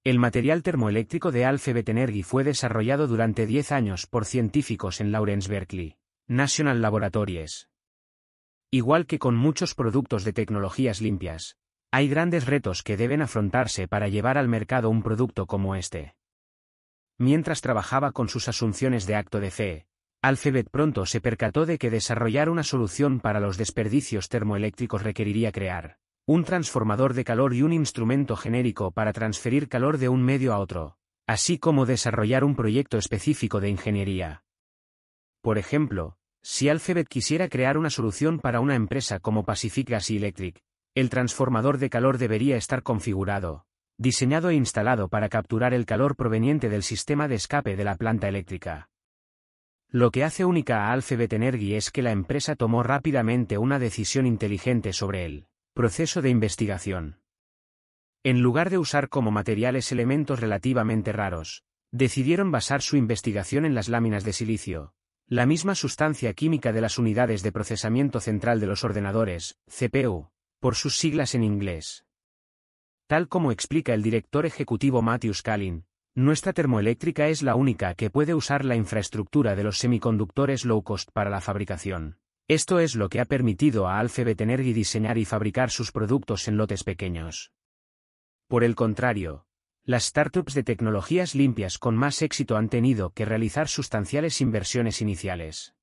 El 0.08 0.20
material 0.20 0.64
termoeléctrico 0.64 1.34
de 1.34 1.44
Alphabet 1.44 1.90
Energy 1.90 2.24
fue 2.24 2.46
desarrollado 2.46 3.08
durante 3.08 3.46
10 3.46 3.74
años 3.74 4.08
por 4.08 4.24
científicos 4.24 5.02
en 5.02 5.12
Lawrence 5.12 5.50
Berkeley, 5.50 5.98
National 6.28 6.82
Laboratories, 6.82 7.68
Igual 8.72 9.06
que 9.06 9.20
con 9.20 9.36
muchos 9.36 9.76
productos 9.76 10.24
de 10.24 10.32
tecnologías 10.32 11.02
limpias, 11.02 11.58
hay 11.92 12.08
grandes 12.08 12.46
retos 12.46 12.84
que 12.84 12.96
deben 12.96 13.22
afrontarse 13.22 13.90
para 13.90 14.08
llevar 14.08 14.38
al 14.38 14.48
mercado 14.48 14.90
un 14.90 15.04
producto 15.04 15.46
como 15.46 15.76
este. 15.76 16.16
Mientras 17.18 17.60
trabajaba 17.60 18.14
con 18.14 18.30
sus 18.30 18.48
asunciones 18.48 19.08
de 19.08 19.16
acto 19.16 19.42
de 19.42 19.52
fe, 19.52 19.88
Alphabet 20.22 20.70
pronto 20.72 21.06
se 21.06 21.20
percató 21.20 21.66
de 21.66 21.78
que 21.78 21.90
desarrollar 21.90 22.50
una 22.50 22.64
solución 22.64 23.20
para 23.20 23.42
los 23.42 23.58
desperdicios 23.58 24.30
termoeléctricos 24.30 25.04
requeriría 25.04 25.52
crear 25.52 25.98
un 26.29 26.43
transformador 26.43 27.13
de 27.13 27.24
calor 27.24 27.53
y 27.53 27.61
un 27.61 27.72
instrumento 27.72 28.35
genérico 28.35 28.92
para 28.92 29.13
transferir 29.13 29.69
calor 29.69 29.97
de 29.97 30.10
un 30.10 30.22
medio 30.22 30.53
a 30.53 30.60
otro, 30.60 30.97
así 31.26 31.58
como 31.58 31.85
desarrollar 31.85 32.43
un 32.43 32.53
proyecto 32.53 32.97
específico 32.97 33.61
de 33.61 33.69
ingeniería. 33.69 34.43
Por 35.42 35.58
ejemplo, 35.58 36.17
si 36.42 36.67
Alphabet 36.67 37.08
quisiera 37.08 37.47
crear 37.47 37.77
una 37.77 37.90
solución 37.90 38.40
para 38.40 38.60
una 38.60 38.76
empresa 38.76 39.22
como 39.22 39.45
Pacific 39.45 39.90
Gas 39.90 40.10
Electric, 40.11 40.60
el 40.95 41.10
transformador 41.10 41.77
de 41.77 41.90
calor 41.90 42.17
debería 42.17 42.58
estar 42.58 42.83
configurado, 42.83 43.63
diseñado 43.97 44.49
e 44.49 44.56
instalado 44.56 45.08
para 45.08 45.29
capturar 45.29 45.74
el 45.74 45.85
calor 45.85 46.17
proveniente 46.17 46.67
del 46.67 46.83
sistema 46.83 47.29
de 47.29 47.35
escape 47.35 47.77
de 47.77 47.85
la 47.85 47.95
planta 47.95 48.27
eléctrica. 48.27 48.90
Lo 49.88 50.11
que 50.11 50.26
hace 50.26 50.43
única 50.43 50.88
a 50.88 50.92
Alphabet 50.92 51.31
Energy 51.31 51.76
es 51.76 51.90
que 51.90 52.01
la 52.01 52.11
empresa 52.11 52.58
tomó 52.58 52.83
rápidamente 52.83 53.58
una 53.58 53.79
decisión 53.79 54.26
inteligente 54.26 54.92
sobre 54.92 55.24
el 55.24 55.47
proceso 55.77 56.24
de 56.24 56.29
investigación. 56.31 57.19
En 58.24 58.42
lugar 58.42 58.72
de 58.72 58.79
usar 58.79 59.10
como 59.10 59.29
materiales 59.29 59.92
elementos 59.92 60.40
relativamente 60.40 61.11
raros, 61.11 61.65
decidieron 61.92 62.49
basar 62.49 62.81
su 62.81 62.97
investigación 62.97 63.63
en 63.63 63.76
las 63.76 63.88
láminas 63.88 64.24
de 64.24 64.33
silicio, 64.33 64.95
la 65.27 65.45
misma 65.45 65.76
sustancia 65.76 66.33
química 66.33 66.74
de 66.74 66.81
las 66.81 66.97
unidades 66.97 67.43
de 67.43 67.51
procesamiento 67.51 68.19
central 68.22 68.60
de 68.60 68.65
los 68.65 68.83
ordenadores, 68.83 69.60
CPU, 69.67 70.31
por 70.60 70.74
sus 70.74 70.97
siglas 70.97 71.35
en 71.35 71.43
inglés. 71.43 72.06
Tal 73.06 73.27
como 73.27 73.51
explica 73.51 73.93
el 73.93 74.01
director 74.01 74.47
ejecutivo 74.47 75.03
Matthew 75.03 75.35
Scalin, 75.35 75.85
nuestra 76.15 76.53
termoeléctrica 76.53 77.27
es 77.27 77.43
la 77.43 77.53
única 77.53 77.93
que 77.93 78.10
puede 78.10 78.33
usar 78.33 78.65
la 78.65 78.76
infraestructura 78.76 79.56
de 79.56 79.65
los 79.65 79.77
semiconductores 79.77 80.65
low 80.65 80.81
cost 80.81 81.11
para 81.13 81.29
la 81.29 81.40
fabricación. 81.40 82.17
Esto 82.49 82.80
es 82.80 82.96
lo 82.96 83.10
que 83.10 83.19
ha 83.19 83.26
permitido 83.26 83.88
a 83.88 83.99
Alphabet 83.99 84.40
Energy 84.40 84.72
diseñar 84.72 85.17
y 85.17 85.26
fabricar 85.26 85.69
sus 85.69 85.92
productos 85.92 86.47
en 86.47 86.56
lotes 86.56 86.85
pequeños. 86.85 87.51
Por 88.47 88.63
el 88.63 88.74
contrario, 88.74 89.46
las 89.83 90.06
startups 90.06 90.53
de 90.53 90.63
tecnologías 90.63 91.35
limpias 91.35 91.78
con 91.78 91.97
más 91.97 92.22
éxito 92.22 92.56
han 92.56 92.69
tenido 92.69 93.10
que 93.10 93.26
realizar 93.26 93.67
sustanciales 93.67 94.40
inversiones 94.40 95.01
iniciales. 95.01 95.76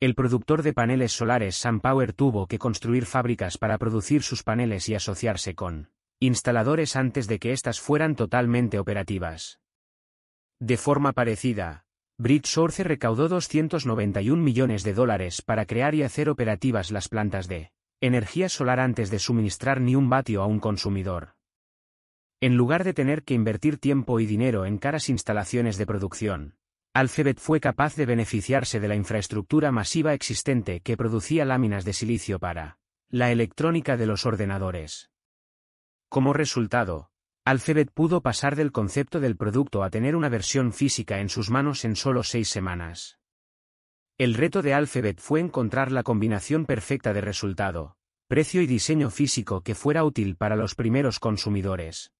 El 0.00 0.16
productor 0.16 0.62
de 0.64 0.72
paneles 0.72 1.12
solares 1.12 1.56
SunPower 1.56 2.14
tuvo 2.14 2.48
que 2.48 2.58
construir 2.58 3.06
fábricas 3.06 3.56
para 3.56 3.78
producir 3.78 4.22
sus 4.22 4.42
paneles 4.42 4.88
y 4.88 4.96
asociarse 4.96 5.54
con 5.54 5.90
instaladores 6.18 6.96
antes 6.96 7.28
de 7.28 7.38
que 7.38 7.52
éstas 7.52 7.80
fueran 7.80 8.16
totalmente 8.16 8.78
operativas. 8.78 9.60
De 10.58 10.76
forma 10.76 11.12
parecida, 11.12 11.84
BridgeSource 12.20 12.84
recaudó 12.84 13.28
291 13.30 14.42
millones 14.42 14.82
de 14.82 14.92
dólares 14.92 15.40
para 15.40 15.64
crear 15.64 15.94
y 15.94 16.02
hacer 16.02 16.28
operativas 16.28 16.90
las 16.90 17.08
plantas 17.08 17.48
de 17.48 17.72
energía 18.02 18.50
solar 18.50 18.78
antes 18.78 19.08
de 19.08 19.18
suministrar 19.18 19.80
ni 19.80 19.96
un 19.96 20.10
vatio 20.10 20.42
a 20.42 20.46
un 20.46 20.60
consumidor. 20.60 21.30
En 22.42 22.58
lugar 22.58 22.84
de 22.84 22.92
tener 22.92 23.22
que 23.22 23.32
invertir 23.32 23.78
tiempo 23.78 24.20
y 24.20 24.26
dinero 24.26 24.66
en 24.66 24.76
caras 24.76 25.08
instalaciones 25.08 25.78
de 25.78 25.86
producción, 25.86 26.56
Alphabet 26.92 27.38
fue 27.38 27.58
capaz 27.58 27.96
de 27.96 28.04
beneficiarse 28.04 28.80
de 28.80 28.88
la 28.88 28.96
infraestructura 28.96 29.72
masiva 29.72 30.12
existente 30.12 30.80
que 30.80 30.98
producía 30.98 31.46
láminas 31.46 31.86
de 31.86 31.94
silicio 31.94 32.38
para 32.38 32.76
la 33.08 33.32
electrónica 33.32 33.96
de 33.96 34.04
los 34.04 34.26
ordenadores. 34.26 35.10
Como 36.10 36.34
resultado, 36.34 37.09
Alphabet 37.50 37.90
pudo 37.92 38.20
pasar 38.20 38.54
del 38.54 38.70
concepto 38.70 39.18
del 39.18 39.36
producto 39.36 39.82
a 39.82 39.90
tener 39.90 40.14
una 40.14 40.28
versión 40.28 40.72
física 40.72 41.18
en 41.18 41.28
sus 41.28 41.50
manos 41.50 41.84
en 41.84 41.96
solo 41.96 42.22
seis 42.22 42.48
semanas. 42.48 43.18
El 44.18 44.34
reto 44.34 44.62
de 44.62 44.72
Alphabet 44.72 45.18
fue 45.18 45.40
encontrar 45.40 45.90
la 45.90 46.04
combinación 46.04 46.64
perfecta 46.64 47.12
de 47.12 47.20
resultado, 47.20 47.96
precio 48.28 48.62
y 48.62 48.68
diseño 48.68 49.10
físico 49.10 49.62
que 49.62 49.74
fuera 49.74 50.04
útil 50.04 50.36
para 50.36 50.54
los 50.54 50.76
primeros 50.76 51.18
consumidores. 51.18 52.12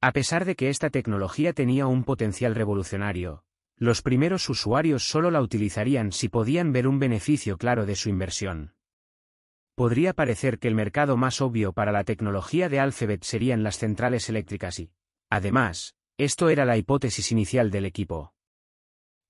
A 0.00 0.10
pesar 0.12 0.46
de 0.46 0.56
que 0.56 0.70
esta 0.70 0.88
tecnología 0.88 1.52
tenía 1.52 1.86
un 1.86 2.02
potencial 2.04 2.54
revolucionario, 2.54 3.44
los 3.76 4.00
primeros 4.00 4.48
usuarios 4.48 5.06
solo 5.06 5.30
la 5.30 5.42
utilizarían 5.42 6.12
si 6.12 6.30
podían 6.30 6.72
ver 6.72 6.88
un 6.88 6.98
beneficio 6.98 7.58
claro 7.58 7.84
de 7.84 7.94
su 7.94 8.08
inversión. 8.08 8.72
Podría 9.80 10.12
parecer 10.12 10.58
que 10.58 10.68
el 10.68 10.74
mercado 10.74 11.16
más 11.16 11.40
obvio 11.40 11.72
para 11.72 11.90
la 11.90 12.04
tecnología 12.04 12.68
de 12.68 12.80
Alphabet 12.80 13.24
serían 13.24 13.62
las 13.62 13.78
centrales 13.78 14.28
eléctricas 14.28 14.78
y, 14.78 14.92
además, 15.30 15.94
esto 16.18 16.50
era 16.50 16.66
la 16.66 16.76
hipótesis 16.76 17.32
inicial 17.32 17.70
del 17.70 17.86
equipo. 17.86 18.34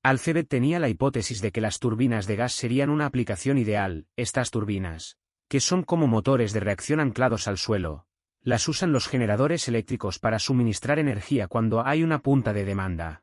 Alphabet 0.03 0.49
tenía 0.49 0.81
la 0.81 0.89
hipótesis 0.89 1.41
de 1.41 1.53
que 1.53 1.61
las 1.61 1.79
turbinas 1.79 2.27
de 2.27 2.35
gas 2.35 2.53
serían 2.53 2.91
una 2.91 3.07
aplicación 3.07 3.59
ideal, 3.59 4.09
estas 4.17 4.51
turbinas, 4.51 5.19
que 5.47 5.61
son 5.61 5.85
como 5.85 6.09
motores 6.09 6.53
de 6.53 6.59
reacción 6.59 6.99
anclados 6.99 7.47
al 7.47 7.57
suelo. 7.57 8.09
Las 8.41 8.67
usan 8.67 8.91
los 8.91 9.07
generadores 9.07 9.69
eléctricos 9.69 10.19
para 10.19 10.41
suministrar 10.41 10.99
energía 10.99 11.47
cuando 11.47 11.87
hay 11.87 12.03
una 12.03 12.23
punta 12.23 12.53
de 12.53 12.65
demanda. 12.65 13.23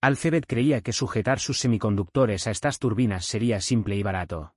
Alphabet 0.00 0.46
creía 0.48 0.80
que 0.80 0.94
sujetar 0.94 1.38
sus 1.38 1.58
semiconductores 1.58 2.46
a 2.46 2.50
estas 2.50 2.78
turbinas 2.78 3.26
sería 3.26 3.60
simple 3.60 3.94
y 3.96 4.02
barato. 4.02 4.53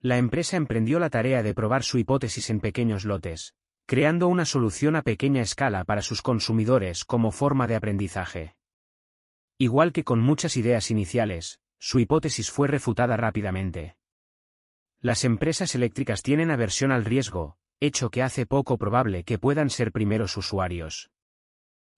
La 0.00 0.18
empresa 0.18 0.56
emprendió 0.56 0.98
la 0.98 1.10
tarea 1.10 1.42
de 1.42 1.54
probar 1.54 1.82
su 1.82 1.98
hipótesis 1.98 2.50
en 2.50 2.60
pequeños 2.60 3.04
lotes, 3.04 3.54
creando 3.86 4.28
una 4.28 4.44
solución 4.44 4.96
a 4.96 5.02
pequeña 5.02 5.42
escala 5.42 5.84
para 5.84 6.02
sus 6.02 6.22
consumidores 6.22 7.04
como 7.04 7.30
forma 7.30 7.66
de 7.66 7.76
aprendizaje. 7.76 8.56
Igual 9.58 9.92
que 9.92 10.04
con 10.04 10.20
muchas 10.20 10.56
ideas 10.56 10.90
iniciales, 10.90 11.60
su 11.78 11.98
hipótesis 11.98 12.50
fue 12.50 12.68
refutada 12.68 13.16
rápidamente. 13.16 13.96
Las 15.00 15.24
empresas 15.24 15.74
eléctricas 15.74 16.22
tienen 16.22 16.50
aversión 16.50 16.90
al 16.90 17.04
riesgo, 17.04 17.58
hecho 17.80 18.10
que 18.10 18.22
hace 18.22 18.46
poco 18.46 18.78
probable 18.78 19.24
que 19.24 19.38
puedan 19.38 19.70
ser 19.70 19.92
primeros 19.92 20.36
usuarios. 20.36 21.10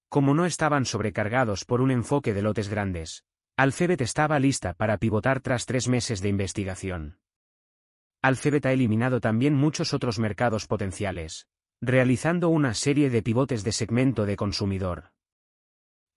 Como 0.08 0.34
no 0.34 0.46
estaban 0.46 0.84
sobrecargados 0.84 1.64
por 1.64 1.80
un 1.80 1.90
enfoque 1.90 2.34
de 2.34 2.42
lotes 2.42 2.68
grandes, 2.68 3.24
Alphabet 3.56 4.00
estaba 4.00 4.38
lista 4.38 4.74
para 4.74 4.98
pivotar 4.98 5.40
tras 5.40 5.66
tres 5.66 5.88
meses 5.88 6.20
de 6.20 6.28
investigación. 6.28 7.18
Alphabet 8.20 8.66
ha 8.66 8.72
eliminado 8.72 9.20
también 9.20 9.54
muchos 9.54 9.94
otros 9.94 10.18
mercados 10.18 10.66
potenciales, 10.66 11.46
realizando 11.80 12.48
una 12.48 12.74
serie 12.74 13.10
de 13.10 13.22
pivotes 13.22 13.62
de 13.62 13.70
segmento 13.70 14.26
de 14.26 14.36
consumidor. 14.36 15.12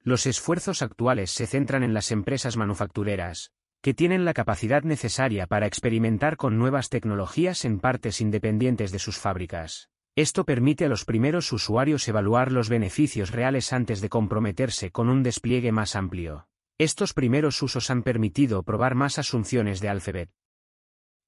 Los 0.02 0.26
esfuerzos 0.26 0.82
actuales 0.82 1.30
se 1.30 1.46
centran 1.46 1.84
en 1.84 1.94
las 1.94 2.12
empresas 2.12 2.58
manufactureras, 2.58 3.52
que 3.82 3.94
tienen 3.94 4.26
la 4.26 4.34
capacidad 4.34 4.82
necesaria 4.82 5.46
para 5.46 5.68
experimentar 5.68 6.38
con 6.38 6.58
nuevas 6.58 6.90
tecnologías 6.90 7.66
en 7.66 7.80
partes 7.80 8.20
independientes 8.20 8.92
de 8.92 8.98
sus 8.98 9.18
fábricas. 9.18 9.90
Esto 10.16 10.44
permite 10.44 10.86
a 10.86 10.90
los 10.90 11.06
primeros 11.06 11.52
usuarios 11.54 12.08
evaluar 12.08 12.52
los 12.52 12.68
beneficios 12.68 13.32
reales 13.32 13.74
antes 13.74 14.02
de 14.02 14.10
comprometerse 14.10 14.92
con 14.92 15.08
un 15.08 15.22
despliegue 15.22 15.72
más 15.72 15.96
amplio. 15.96 16.48
Estos 16.80 17.14
primeros 17.14 17.62
usos 17.62 17.92
han 17.92 18.02
permitido 18.02 18.64
probar 18.64 18.96
más 18.96 19.20
asunciones 19.20 19.82
de 19.82 19.90
Alphabet. 19.90 20.32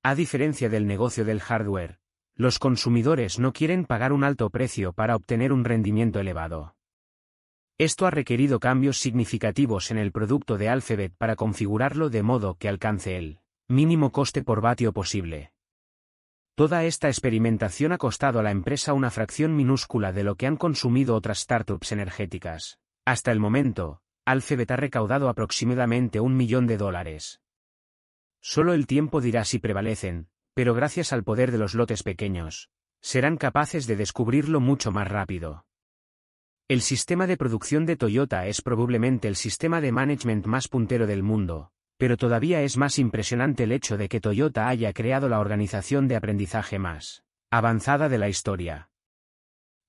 A 0.05 0.15
diferencia 0.15 0.67
del 0.67 0.85
negocio 0.85 1.23
del 1.23 1.39
hardware, 1.39 1.97
los 2.35 2.59
consumidores 2.59 3.39
no 3.39 3.53
quieren 3.53 3.85
pagar 3.85 4.11
un 4.11 4.25
alto 4.25 4.49
precio 4.49 4.91
para 4.91 5.15
obtener 5.15 5.53
un 5.53 5.63
rendimiento 5.63 6.19
elevado. 6.19 6.75
Esto 7.77 8.05
ha 8.05 8.11
requerido 8.11 8.59
cambios 8.59 8.97
significativos 8.97 9.91
en 9.91 9.97
el 9.97 10.11
producto 10.11 10.57
de 10.57 10.67
Alphabet 10.67 11.13
para 11.17 11.37
configurarlo 11.37 12.09
de 12.09 12.21
modo 12.21 12.55
que 12.55 12.67
alcance 12.67 13.15
el 13.15 13.39
mínimo 13.69 14.11
coste 14.11 14.43
por 14.43 14.59
vatio 14.59 14.91
posible. 14.91 15.53
Toda 16.55 16.83
esta 16.83 17.07
experimentación 17.07 17.93
ha 17.93 17.97
costado 17.97 18.39
a 18.39 18.43
la 18.43 18.51
empresa 18.51 18.91
una 18.91 19.09
fracción 19.09 19.55
minúscula 19.55 20.11
de 20.11 20.25
lo 20.25 20.35
que 20.35 20.47
han 20.47 20.57
consumido 20.57 21.15
otras 21.15 21.39
startups 21.39 21.93
energéticas. 21.93 22.77
Hasta 23.05 23.31
el 23.31 23.39
momento, 23.39 24.01
Alphabet 24.25 24.69
ha 24.71 24.75
recaudado 24.75 25.29
aproximadamente 25.29 26.19
un 26.19 26.35
millón 26.35 26.67
de 26.67 26.77
dólares. 26.77 27.39
Solo 28.45 28.73
el 28.73 28.87
tiempo 28.87 29.21
dirá 29.21 29.45
si 29.45 29.57
prevalecen, 29.57 30.27
pero 30.53 30.73
gracias 30.73 31.13
al 31.13 31.23
poder 31.23 31.49
de 31.53 31.57
los 31.57 31.75
lotes 31.75 32.03
pequeños, 32.03 32.69
serán 32.99 33.37
capaces 33.37 33.87
de 33.87 33.95
descubrirlo 33.95 34.59
mucho 34.59 34.91
más 34.91 35.07
rápido. 35.07 35.65
El 36.67 36.81
sistema 36.81 37.25
de 37.25 37.37
producción 37.37 37.85
de 37.85 37.95
Toyota 37.95 38.45
es 38.47 38.61
probablemente 38.61 39.29
el 39.29 39.37
sistema 39.37 39.79
de 39.79 39.93
management 39.93 40.45
más 40.45 40.67
puntero 40.67 41.07
del 41.07 41.23
mundo, 41.23 41.71
pero 41.97 42.17
todavía 42.17 42.61
es 42.63 42.75
más 42.75 42.99
impresionante 42.99 43.63
el 43.63 43.71
hecho 43.71 43.95
de 43.95 44.09
que 44.09 44.19
Toyota 44.19 44.67
haya 44.67 44.91
creado 44.91 45.29
la 45.29 45.39
organización 45.39 46.09
de 46.09 46.17
aprendizaje 46.17 46.79
más 46.79 47.23
avanzada 47.49 48.09
de 48.09 48.17
la 48.17 48.27
historia. 48.27 48.89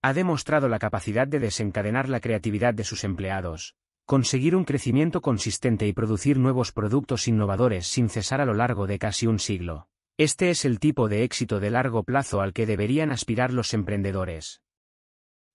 Ha 0.00 0.12
demostrado 0.12 0.68
la 0.68 0.78
capacidad 0.78 1.26
de 1.26 1.40
desencadenar 1.40 2.08
la 2.08 2.20
creatividad 2.20 2.72
de 2.72 2.84
sus 2.84 3.02
empleados, 3.02 3.74
conseguir 4.06 4.54
un 4.54 4.64
crecimiento 4.64 5.22
consistente 5.22 5.86
y 5.86 5.94
producir 5.94 6.38
nuevos 6.38 6.72
productos 6.72 7.26
innovadores 7.26 7.86
sin 7.86 8.10
cesar 8.10 8.40
a 8.40 8.44
lo 8.44 8.52
largo 8.52 8.86
de 8.86 8.98
casi 8.98 9.26
un 9.26 9.38
siglo. 9.38 9.88
Este 10.18 10.50
es 10.50 10.64
el 10.64 10.78
tipo 10.78 11.08
de 11.08 11.24
éxito 11.24 11.58
de 11.58 11.70
largo 11.70 12.04
plazo 12.04 12.40
al 12.40 12.52
que 12.52 12.66
deberían 12.66 13.10
aspirar 13.10 13.52
los 13.52 13.72
emprendedores. 13.72 14.62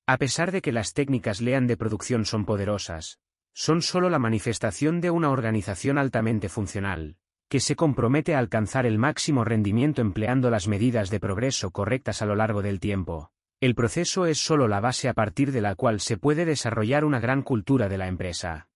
A 0.07 0.17
pesar 0.17 0.51
de 0.51 0.61
que 0.61 0.71
las 0.71 0.93
técnicas 0.93 1.41
LEAN 1.41 1.67
de 1.67 1.77
producción 1.77 2.25
son 2.25 2.45
poderosas, 2.45 3.19
son 3.53 3.83
solo 3.83 4.09
la 4.09 4.19
manifestación 4.19 4.99
de 4.99 5.11
una 5.11 5.29
organización 5.29 5.99
altamente 5.99 6.49
funcional, 6.49 7.17
que 7.49 7.59
se 7.59 7.75
compromete 7.75 8.33
a 8.33 8.39
alcanzar 8.39 8.87
el 8.87 8.97
máximo 8.97 9.43
rendimiento 9.43 10.01
empleando 10.01 10.49
las 10.49 10.67
medidas 10.67 11.11
de 11.11 11.19
progreso 11.19 11.69
correctas 11.69 12.23
a 12.23 12.25
lo 12.25 12.35
largo 12.35 12.63
del 12.63 12.79
tiempo. 12.79 13.31
El 13.61 13.75
proceso 13.75 14.25
es 14.25 14.37
solo 14.39 14.69
la 14.69 14.79
base 14.79 15.09
a 15.09 15.13
partir 15.13 15.51
de 15.51 15.59
la 15.59 15.75
cual 15.75 15.99
se 15.99 16.15
puede 16.15 16.45
desarrollar 16.45 17.03
una 17.03 17.19
gran 17.19 17.41
cultura 17.41 17.89
de 17.89 17.97
la 17.97 18.07
empresa. 18.07 18.69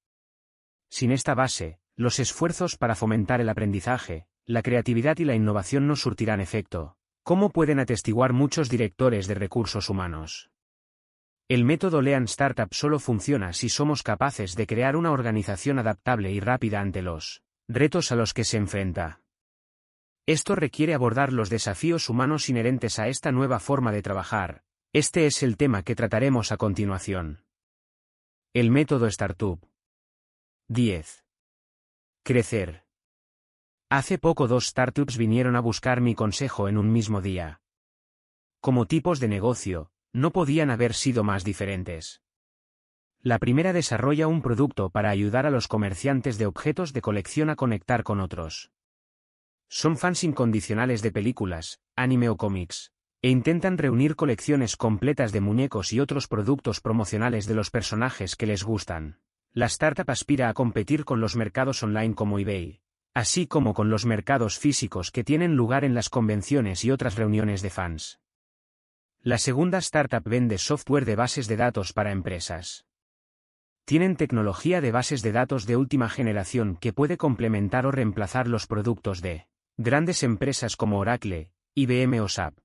Sin 0.89 1.13
esta 1.13 1.33
base, 1.35 1.79
los 1.95 2.19
esfuerzos 2.19 2.75
para 2.75 2.95
fomentar 2.95 3.39
el 3.39 3.47
aprendizaje, 3.47 4.27
la 4.45 4.61
creatividad 4.61 5.17
y 5.19 5.23
la 5.23 5.35
innovación 5.35 5.87
no 5.87 5.95
surtirán 5.95 6.41
efecto, 6.41 6.97
como 7.23 7.49
pueden 7.49 7.79
atestiguar 7.79 8.33
muchos 8.33 8.69
directores 8.69 9.25
de 9.27 9.35
recursos 9.35 9.89
humanos. 9.89 10.51
El 11.47 11.63
método 11.63 12.01
Lean 12.01 12.25
Startup 12.25 12.73
solo 12.73 12.99
funciona 12.99 13.53
si 13.53 13.69
somos 13.69 14.03
capaces 14.03 14.53
de 14.55 14.67
crear 14.67 14.97
una 14.97 15.11
organización 15.11 15.79
adaptable 15.79 16.31
y 16.31 16.41
rápida 16.41 16.81
ante 16.81 17.01
los 17.01 17.41
retos 17.69 18.11
a 18.11 18.15
los 18.15 18.33
que 18.33 18.43
se 18.43 18.57
enfrenta. 18.57 19.21
Esto 20.25 20.55
requiere 20.55 20.93
abordar 20.93 21.31
los 21.31 21.49
desafíos 21.49 22.09
humanos 22.09 22.49
inherentes 22.49 22.99
a 22.99 23.07
esta 23.07 23.31
nueva 23.31 23.61
forma 23.61 23.93
de 23.93 24.01
trabajar. 24.01 24.63
Este 24.95 25.25
es 25.25 25.41
el 25.41 25.57
tema 25.57 25.81
que 25.81 25.95
trataremos 25.95 26.51
a 26.51 26.57
continuación. 26.57 27.43
El 28.53 28.69
método 28.69 29.07
Startup. 29.07 29.59
10. 30.67 31.25
Crecer. 32.21 32.85
Hace 33.89 34.19
poco 34.19 34.47
dos 34.47 34.67
startups 34.67 35.17
vinieron 35.17 35.55
a 35.55 35.61
buscar 35.61 35.99
mi 35.99 36.13
consejo 36.13 36.67
en 36.67 36.77
un 36.77 36.91
mismo 36.91 37.21
día. 37.21 37.63
Como 38.61 38.85
tipos 38.85 39.19
de 39.19 39.29
negocio, 39.29 39.89
no 40.13 40.31
podían 40.31 40.69
haber 40.69 40.93
sido 40.93 41.23
más 41.23 41.43
diferentes. 41.43 42.21
La 43.19 43.39
primera 43.39 43.73
desarrolla 43.73 44.27
un 44.27 44.43
producto 44.43 44.91
para 44.91 45.09
ayudar 45.09 45.47
a 45.47 45.49
los 45.49 45.67
comerciantes 45.67 46.37
de 46.37 46.45
objetos 46.45 46.93
de 46.93 47.01
colección 47.01 47.49
a 47.49 47.55
conectar 47.55 48.03
con 48.03 48.19
otros. 48.19 48.69
Son 49.69 49.97
fans 49.97 50.23
incondicionales 50.23 51.01
de 51.01 51.11
películas, 51.11 51.81
anime 51.95 52.29
o 52.29 52.37
cómics, 52.37 52.92
e 53.23 53.29
intentan 53.29 53.77
reunir 53.77 54.17
colecciones 54.17 54.75
completas 54.75 55.31
de 55.31 55.39
muñecos 55.39 55.93
y 55.93 56.01
otros 56.01 56.27
productos 56.27 56.81
promocionales 56.81 57.47
de 57.47 57.55
los 57.55 57.71
personajes 57.71 58.35
que 58.35 58.45
les 58.45 58.65
gustan. 58.65 59.21
La 59.53 59.67
startup 59.67 60.11
aspira 60.11 60.49
a 60.49 60.53
competir 60.53 61.05
con 61.05 61.21
los 61.21 61.37
mercados 61.37 61.81
online 61.83 62.15
como 62.15 62.37
eBay, 62.37 62.81
así 63.13 63.47
como 63.47 63.73
con 63.73 63.89
los 63.89 64.05
mercados 64.05 64.59
físicos 64.59 65.09
que 65.09 65.23
tienen 65.23 65.55
lugar 65.55 65.85
en 65.85 65.93
las 65.93 66.09
convenciones 66.09 66.83
y 66.83 66.91
otras 66.91 67.15
reuniones 67.15 67.61
de 67.61 67.69
fans. 67.69 68.19
La 69.21 69.37
segunda 69.37 69.77
startup 69.77 70.23
vende 70.25 70.57
software 70.57 71.05
de 71.05 71.15
bases 71.15 71.47
de 71.47 71.55
datos 71.55 71.93
para 71.93 72.11
empresas. 72.11 72.85
Tienen 73.85 74.17
tecnología 74.17 74.81
de 74.81 74.91
bases 74.91 75.21
de 75.21 75.31
datos 75.31 75.65
de 75.65 75.77
última 75.77 76.09
generación 76.09 76.75
que 76.75 76.91
puede 76.91 77.15
complementar 77.15 77.85
o 77.85 77.91
reemplazar 77.91 78.49
los 78.49 78.67
productos 78.67 79.21
de 79.21 79.47
grandes 79.77 80.23
empresas 80.23 80.75
como 80.75 80.99
Oracle, 80.99 81.51
IBM 81.73 82.19
o 82.19 82.27
SAP. 82.27 82.62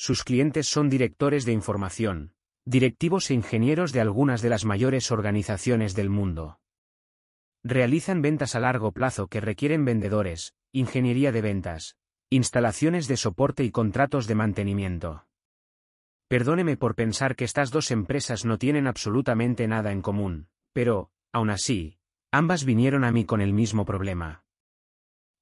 Sus 0.00 0.22
clientes 0.22 0.68
son 0.68 0.88
directores 0.88 1.44
de 1.44 1.50
información, 1.50 2.32
directivos 2.64 3.30
e 3.30 3.34
ingenieros 3.34 3.92
de 3.92 4.00
algunas 4.00 4.42
de 4.42 4.48
las 4.48 4.64
mayores 4.64 5.10
organizaciones 5.10 5.96
del 5.96 6.08
mundo. 6.08 6.60
Realizan 7.64 8.22
ventas 8.22 8.54
a 8.54 8.60
largo 8.60 8.92
plazo 8.92 9.26
que 9.26 9.40
requieren 9.40 9.84
vendedores, 9.84 10.54
ingeniería 10.70 11.32
de 11.32 11.40
ventas, 11.42 11.96
instalaciones 12.30 13.08
de 13.08 13.16
soporte 13.16 13.64
y 13.64 13.72
contratos 13.72 14.28
de 14.28 14.36
mantenimiento. 14.36 15.26
Perdóneme 16.28 16.76
por 16.76 16.94
pensar 16.94 17.34
que 17.34 17.44
estas 17.44 17.72
dos 17.72 17.90
empresas 17.90 18.44
no 18.44 18.56
tienen 18.56 18.86
absolutamente 18.86 19.66
nada 19.66 19.90
en 19.90 20.00
común, 20.00 20.46
pero, 20.72 21.10
aún 21.32 21.50
así, 21.50 21.98
ambas 22.30 22.64
vinieron 22.64 23.02
a 23.02 23.10
mí 23.10 23.24
con 23.24 23.40
el 23.40 23.52
mismo 23.52 23.84
problema. 23.84 24.44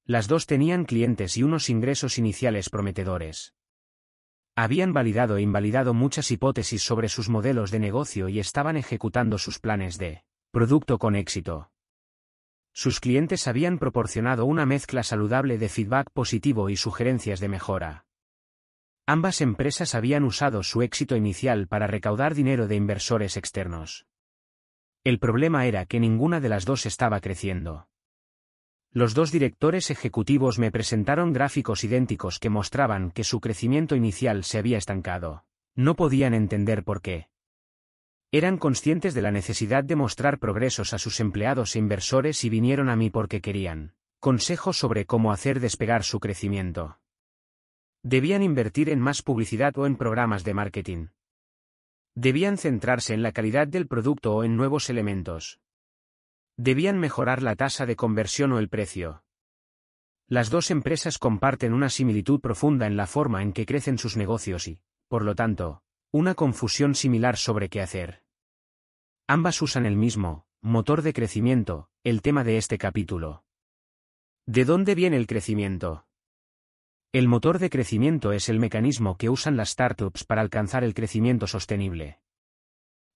Las 0.03 0.27
dos 0.27 0.47
tenían 0.47 0.85
clientes 0.85 1.37
y 1.37 1.43
unos 1.43 1.69
ingresos 1.69 2.17
iniciales 2.17 2.71
prometedores. 2.71 3.53
Habían 4.59 4.91
validado 4.91 5.37
e 5.37 5.43
invalidado 5.43 5.93
muchas 5.93 6.31
hipótesis 6.31 6.81
sobre 6.81 7.09
sus 7.09 7.29
modelos 7.29 7.69
de 7.69 7.77
negocio 7.77 8.27
y 8.27 8.39
estaban 8.39 8.75
ejecutando 8.75 9.37
sus 9.37 9.59
planes 9.59 9.99
de 9.99 10.23
producto 10.49 10.97
con 10.97 11.15
éxito. 11.15 11.69
Sus 12.73 12.99
clientes 12.99 13.47
habían 13.47 13.77
proporcionado 13.77 14.45
una 14.45 14.65
mezcla 14.65 15.03
saludable 15.03 15.59
de 15.59 15.69
feedback 15.69 16.09
positivo 16.11 16.71
y 16.71 16.75
sugerencias 16.75 17.39
de 17.39 17.49
mejora. 17.49 18.07
Ambas 19.05 19.41
empresas 19.41 19.93
habían 19.93 20.23
usado 20.23 20.63
su 20.63 20.81
éxito 20.81 21.15
inicial 21.15 21.67
para 21.67 21.85
recaudar 21.85 22.33
dinero 22.33 22.67
de 22.67 22.77
inversores 22.77 23.37
externos. 23.37 24.07
El 25.03 25.19
problema 25.19 25.67
era 25.67 25.85
que 25.85 25.99
ninguna 25.99 26.39
de 26.39 26.49
las 26.49 26.65
dos 26.65 26.87
estaba 26.87 27.21
creciendo. 27.21 27.89
Los 28.91 29.13
dos 29.13 29.31
directores 29.31 29.91
ejecutivos 29.91 30.59
me 30.59 30.71
presentaron 30.71 31.33
gráficos 31.33 31.83
idénticos 31.83 32.39
que 32.39 32.49
mostraban 32.49 33.11
que 33.11 33.23
su 33.23 33.39
crecimiento 33.39 33.95
inicial 33.95 34.43
se 34.43 34.57
había 34.57 34.77
estancado. 34.77 35.45
No 35.75 35.95
podían 35.95 36.33
entender 36.33 36.83
por 36.83 37.01
qué. 37.01 37.29
Eran 38.31 38.57
conscientes 38.57 39.13
de 39.13 39.21
la 39.21 39.31
necesidad 39.31 39.83
de 39.83 39.95
mostrar 39.95 40.39
progresos 40.39 40.93
a 40.93 40.97
sus 40.97 41.19
empleados 41.19 41.75
e 41.75 41.79
inversores 41.79 42.43
y 42.43 42.49
vinieron 42.49 42.89
a 42.89 42.95
mí 42.95 43.09
porque 43.09 43.41
querían 43.41 43.93
consejos 44.19 44.77
sobre 44.77 45.05
cómo 45.05 45.31
hacer 45.31 45.59
despegar 45.59 46.03
su 46.03 46.19
crecimiento. 46.19 46.99
Debían 48.03 48.41
invertir 48.41 48.89
en 48.89 48.99
más 48.99 49.21
publicidad 49.21 49.77
o 49.77 49.85
en 49.85 49.95
programas 49.95 50.43
de 50.43 50.53
marketing. 50.53 51.07
Debían 52.15 52.57
centrarse 52.57 53.13
en 53.13 53.21
la 53.21 53.31
calidad 53.31 53.67
del 53.67 53.87
producto 53.87 54.35
o 54.35 54.43
en 54.43 54.57
nuevos 54.57 54.89
elementos. 54.89 55.59
Debían 56.57 56.97
mejorar 56.97 57.43
la 57.43 57.55
tasa 57.55 57.85
de 57.85 57.95
conversión 57.95 58.51
o 58.51 58.57
el 58.57 58.67
precio. 58.67 59.23
Las 60.27 60.49
dos 60.49 60.71
empresas 60.71 61.19
comparten 61.19 61.71
una 61.71 61.89
similitud 61.89 62.41
profunda 62.41 62.87
en 62.87 62.97
la 62.97 63.05
forma 63.05 63.43
en 63.43 63.53
que 63.53 63.67
crecen 63.67 63.99
sus 63.99 64.17
negocios 64.17 64.67
y, 64.67 64.81
por 65.07 65.23
lo 65.23 65.35
tanto, 65.35 65.83
una 66.11 66.33
confusión 66.33 66.95
similar 66.95 67.37
sobre 67.37 67.69
qué 67.69 67.81
hacer. 67.81 68.23
Ambas 69.27 69.61
usan 69.61 69.85
el 69.85 69.95
mismo, 69.95 70.47
motor 70.61 71.03
de 71.03 71.13
crecimiento, 71.13 71.91
el 72.03 72.23
tema 72.23 72.43
de 72.43 72.57
este 72.57 72.79
capítulo. 72.79 73.43
¿De 74.47 74.65
dónde 74.65 74.95
viene 74.95 75.17
el 75.17 75.27
crecimiento? 75.27 76.07
El 77.13 77.27
motor 77.27 77.59
de 77.59 77.69
crecimiento 77.69 78.31
es 78.31 78.49
el 78.49 78.59
mecanismo 78.59 79.15
que 79.17 79.29
usan 79.29 79.57
las 79.57 79.69
startups 79.69 80.23
para 80.23 80.41
alcanzar 80.41 80.83
el 80.83 80.93
crecimiento 80.93 81.45
sostenible. 81.45 82.19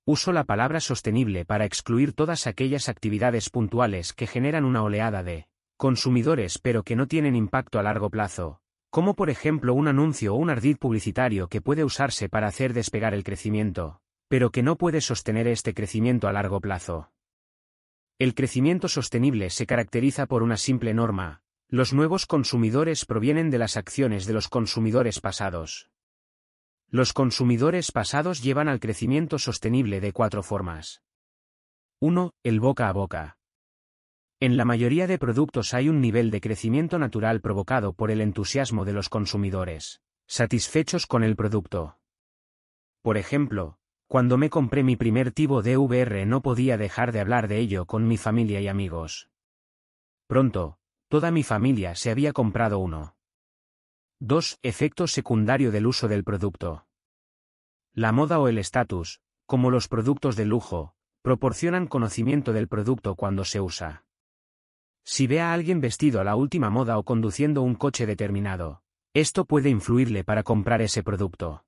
Uso 0.05 0.31
la 0.31 0.45
palabra 0.45 0.79
sostenible 0.79 1.45
para 1.45 1.65
excluir 1.65 2.13
todas 2.13 2.47
aquellas 2.47 2.89
actividades 2.89 3.51
puntuales 3.51 4.13
que 4.13 4.25
generan 4.25 4.65
una 4.65 4.81
oleada 4.81 5.21
de 5.21 5.47
consumidores 5.77 6.57
pero 6.57 6.81
que 6.81 6.95
no 6.95 7.07
tienen 7.07 7.35
impacto 7.35 7.77
a 7.77 7.83
largo 7.83 8.09
plazo, 8.09 8.61
como 8.89 9.13
por 9.13 9.29
ejemplo 9.29 9.75
un 9.75 9.87
anuncio 9.87 10.33
o 10.33 10.37
un 10.37 10.49
ardid 10.49 10.77
publicitario 10.77 11.49
que 11.49 11.61
puede 11.61 11.83
usarse 11.83 12.29
para 12.29 12.47
hacer 12.47 12.73
despegar 12.73 13.13
el 13.13 13.23
crecimiento, 13.23 14.01
pero 14.27 14.49
que 14.49 14.63
no 14.63 14.75
puede 14.75 15.01
sostener 15.01 15.47
este 15.47 15.75
crecimiento 15.75 16.27
a 16.27 16.33
largo 16.33 16.61
plazo. 16.61 17.11
El 18.17 18.33
crecimiento 18.33 18.87
sostenible 18.87 19.51
se 19.51 19.67
caracteriza 19.67 20.25
por 20.25 20.41
una 20.41 20.57
simple 20.57 20.95
norma, 20.95 21.43
los 21.67 21.93
nuevos 21.93 22.25
consumidores 22.25 23.05
provienen 23.05 23.51
de 23.51 23.59
las 23.59 23.77
acciones 23.77 24.25
de 24.25 24.33
los 24.33 24.47
consumidores 24.47 25.19
pasados. 25.19 25.90
Los 26.93 27.13
consumidores 27.13 27.93
pasados 27.93 28.43
llevan 28.43 28.67
al 28.67 28.81
crecimiento 28.81 29.39
sostenible 29.39 30.01
de 30.01 30.11
cuatro 30.11 30.43
formas. 30.43 31.01
1. 32.01 32.33
El 32.43 32.59
boca 32.59 32.89
a 32.89 32.91
boca. 32.91 33.37
En 34.41 34.57
la 34.57 34.65
mayoría 34.65 35.07
de 35.07 35.17
productos 35.17 35.73
hay 35.73 35.87
un 35.87 36.01
nivel 36.01 36.31
de 36.31 36.41
crecimiento 36.41 36.99
natural 36.99 37.39
provocado 37.39 37.93
por 37.93 38.11
el 38.11 38.19
entusiasmo 38.19 38.83
de 38.83 38.91
los 38.91 39.07
consumidores, 39.07 40.01
satisfechos 40.27 41.07
con 41.07 41.23
el 41.23 41.37
producto. 41.37 41.97
Por 43.01 43.17
ejemplo, 43.17 43.77
cuando 44.07 44.37
me 44.37 44.49
compré 44.49 44.83
mi 44.83 44.97
primer 44.97 45.31
Tivo 45.31 45.61
DVR 45.61 46.25
no 46.25 46.41
podía 46.41 46.75
dejar 46.75 47.13
de 47.13 47.21
hablar 47.21 47.47
de 47.47 47.59
ello 47.59 47.85
con 47.85 48.05
mi 48.05 48.17
familia 48.17 48.59
y 48.59 48.67
amigos. 48.67 49.29
Pronto, 50.27 50.77
toda 51.07 51.31
mi 51.31 51.43
familia 51.43 51.95
se 51.95 52.11
había 52.11 52.33
comprado 52.33 52.79
uno. 52.79 53.15
2. 54.23 54.59
Efecto 54.61 55.07
secundario 55.07 55.71
del 55.71 55.87
uso 55.87 56.07
del 56.07 56.23
producto. 56.23 56.85
La 57.91 58.11
moda 58.11 58.39
o 58.39 58.47
el 58.49 58.59
estatus, 58.59 59.19
como 59.47 59.71
los 59.71 59.87
productos 59.87 60.35
de 60.35 60.45
lujo, 60.45 60.93
proporcionan 61.23 61.87
conocimiento 61.87 62.53
del 62.53 62.67
producto 62.67 63.15
cuando 63.15 63.45
se 63.45 63.61
usa. 63.61 64.05
Si 65.03 65.25
ve 65.25 65.41
a 65.41 65.53
alguien 65.53 65.81
vestido 65.81 66.21
a 66.21 66.23
la 66.23 66.35
última 66.35 66.69
moda 66.69 66.99
o 66.99 67.03
conduciendo 67.03 67.63
un 67.63 67.73
coche 67.73 68.05
determinado, 68.05 68.83
esto 69.15 69.45
puede 69.45 69.69
influirle 69.69 70.23
para 70.23 70.43
comprar 70.43 70.83
ese 70.83 71.01
producto. 71.01 71.65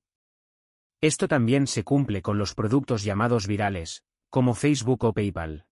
Esto 1.02 1.28
también 1.28 1.66
se 1.66 1.84
cumple 1.84 2.22
con 2.22 2.38
los 2.38 2.54
productos 2.54 3.04
llamados 3.04 3.48
virales, 3.48 4.04
como 4.30 4.54
Facebook 4.54 5.04
o 5.06 5.14
PayPal. 5.14 5.66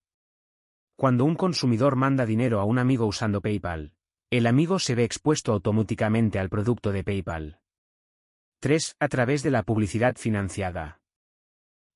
Cuando 0.96 1.26
un 1.26 1.35
consumidor 1.35 1.96
manda 1.96 2.26
dinero 2.26 2.60
a 2.60 2.65
un 2.65 2.80
amigo 2.80 3.06
usando 3.06 3.40
PayPal, 3.40 3.94
el 4.31 4.47
amigo 4.47 4.80
se 4.80 4.96
ve 4.96 5.03
expuesto 5.03 5.51
automáticamente 5.51 6.40
al 6.40 6.47
producto 6.47 6.94
de 6.94 7.03
PayPal. 7.03 7.60
3. 8.62 8.96
A 8.97 9.08
través 9.10 9.44
de 9.44 9.51
la 9.51 9.64
publicidad 9.64 10.15
financiada. 10.15 11.01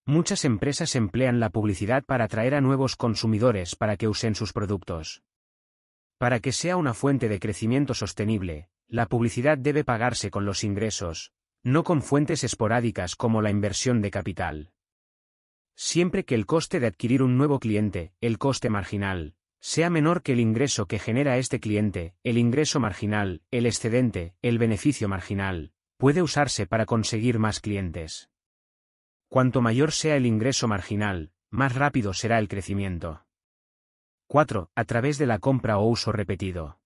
Muchas 0.06 0.44
empresas 0.44 0.98
emplean 0.98 1.40
la 1.40 1.50
publicidad 1.50 2.04
para 2.04 2.26
atraer 2.26 2.54
a 2.56 2.60
nuevos 2.60 2.98
consumidores 2.98 3.78
para 3.78 3.96
que 3.96 4.10
usen 4.10 4.36
sus 4.36 4.52
productos. 4.52 5.24
Para 6.18 6.42
que 6.42 6.52
sea 6.52 6.76
una 6.76 6.94
fuente 6.94 7.30
de 7.30 7.40
crecimiento 7.40 7.94
sostenible, 7.94 8.68
la 8.90 9.06
publicidad 9.06 9.58
debe 9.58 9.86
pagarse 9.86 10.30
con 10.30 10.46
los 10.46 10.66
ingresos, 10.66 11.32
no 11.64 11.86
con 11.86 12.02
fuentes 12.02 12.44
esporádicas 12.44 13.16
como 13.16 13.42
la 13.42 13.50
inversión 13.50 14.02
de 14.02 14.12
capital. 14.12 14.74
Siempre 15.74 16.26
que 16.26 16.36
el 16.36 16.46
coste 16.46 16.82
de 16.82 16.88
adquirir 16.88 17.24
un 17.24 17.38
nuevo 17.38 17.62
cliente, 17.62 18.12
el 18.20 18.38
coste 18.38 18.70
marginal, 18.70 19.36
sea 19.66 19.90
menor 19.90 20.22
que 20.22 20.34
el 20.34 20.40
ingreso 20.40 20.86
que 20.86 21.00
genera 21.00 21.40
este 21.40 21.60
cliente, 21.60 22.14
el 22.24 22.38
ingreso 22.38 22.80
marginal, 22.80 23.42
el 23.50 23.66
excedente, 23.66 24.36
el 24.44 24.60
beneficio 24.60 25.10
marginal, 25.10 25.72
puede 25.98 26.22
usarse 26.22 26.68
para 26.68 26.86
conseguir 26.86 27.40
más 27.40 27.62
clientes. 27.62 28.30
Cuanto 29.28 29.64
mayor 29.64 29.92
sea 29.92 30.18
el 30.18 30.28
ingreso 30.28 30.68
marginal, 30.68 31.32
más 31.50 31.74
rápido 31.74 32.14
será 32.14 32.38
el 32.38 32.48
crecimiento. 32.48 33.26
4. 34.28 34.70
A 34.76 34.86
través 34.86 35.18
de 35.18 35.26
la 35.26 35.40
compra 35.40 35.80
o 35.80 35.90
uso 35.90 36.12
repetido. 36.12 36.80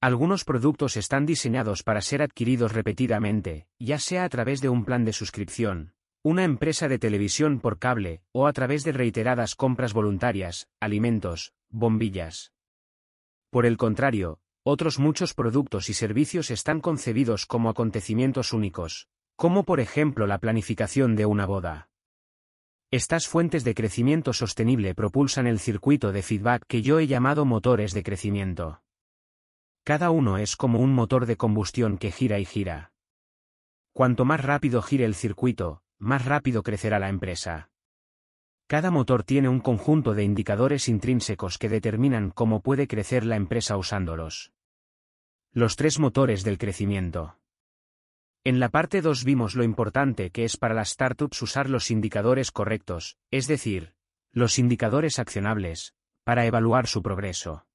Algunos 0.00 0.44
productos 0.44 0.96
están 0.96 1.26
diseñados 1.26 1.82
para 1.82 2.00
ser 2.00 2.22
adquiridos 2.22 2.74
repetidamente, 2.74 3.66
ya 3.80 3.98
sea 3.98 4.22
a 4.22 4.28
través 4.28 4.60
de 4.60 4.68
un 4.68 4.84
plan 4.84 5.04
de 5.04 5.12
suscripción, 5.12 5.94
una 6.22 6.44
empresa 6.44 6.86
de 6.86 7.00
televisión 7.00 7.58
por 7.58 7.80
cable, 7.80 8.22
o 8.30 8.46
a 8.46 8.52
través 8.52 8.84
de 8.84 8.92
reiteradas 8.92 9.56
compras 9.56 9.92
voluntarias, 9.92 10.68
alimentos, 10.78 11.52
bombillas. 11.72 12.52
Por 13.50 13.66
el 13.66 13.76
contrario, 13.76 14.38
otros 14.62 15.00
muchos 15.00 15.34
productos 15.34 15.88
y 15.88 15.94
servicios 15.94 16.50
están 16.52 16.80
concebidos 16.80 17.46
como 17.46 17.68
acontecimientos 17.68 18.52
únicos, 18.52 19.08
como 19.34 19.64
por 19.64 19.80
ejemplo 19.80 20.28
la 20.28 20.38
planificación 20.38 21.16
de 21.16 21.26
una 21.26 21.46
boda. 21.46 21.88
Estas 22.92 23.26
fuentes 23.26 23.64
de 23.64 23.74
crecimiento 23.74 24.32
sostenible 24.32 24.94
propulsan 24.94 25.46
el 25.46 25.58
circuito 25.58 26.12
de 26.12 26.22
feedback 26.22 26.64
que 26.68 26.82
yo 26.82 27.00
he 27.00 27.06
llamado 27.06 27.44
motores 27.44 27.92
de 27.94 28.02
crecimiento. 28.02 28.82
Cada 29.82 30.10
uno 30.10 30.38
es 30.38 30.54
como 30.54 30.78
un 30.78 30.94
motor 30.94 31.26
de 31.26 31.36
combustión 31.36 31.98
que 31.98 32.12
gira 32.12 32.38
y 32.38 32.44
gira. 32.44 32.92
Cuanto 33.92 34.24
más 34.24 34.44
rápido 34.44 34.80
gire 34.80 35.04
el 35.04 35.14
circuito, 35.14 35.82
más 35.98 36.24
rápido 36.24 36.62
crecerá 36.62 36.98
la 36.98 37.08
empresa. 37.08 37.71
Cada 38.72 38.90
motor 38.90 39.22
tiene 39.22 39.50
un 39.50 39.60
conjunto 39.60 40.14
de 40.14 40.24
indicadores 40.24 40.88
intrínsecos 40.88 41.58
que 41.58 41.68
determinan 41.68 42.30
cómo 42.30 42.62
puede 42.62 42.88
crecer 42.88 43.26
la 43.26 43.36
empresa 43.36 43.76
usándolos. 43.76 44.50
Los 45.52 45.76
tres 45.76 45.98
motores 45.98 46.42
del 46.42 46.56
crecimiento. 46.56 47.36
En 48.44 48.60
la 48.60 48.70
parte 48.70 49.02
2 49.02 49.24
vimos 49.24 49.56
lo 49.56 49.62
importante 49.62 50.30
que 50.30 50.44
es 50.44 50.56
para 50.56 50.72
las 50.72 50.88
startups 50.88 51.42
usar 51.42 51.68
los 51.68 51.90
indicadores 51.90 52.50
correctos, 52.50 53.18
es 53.30 53.46
decir, 53.46 53.92
los 54.30 54.58
indicadores 54.58 55.18
accionables, 55.18 55.94
para 56.24 56.46
evaluar 56.46 56.86
su 56.86 57.02
progreso. 57.02 57.66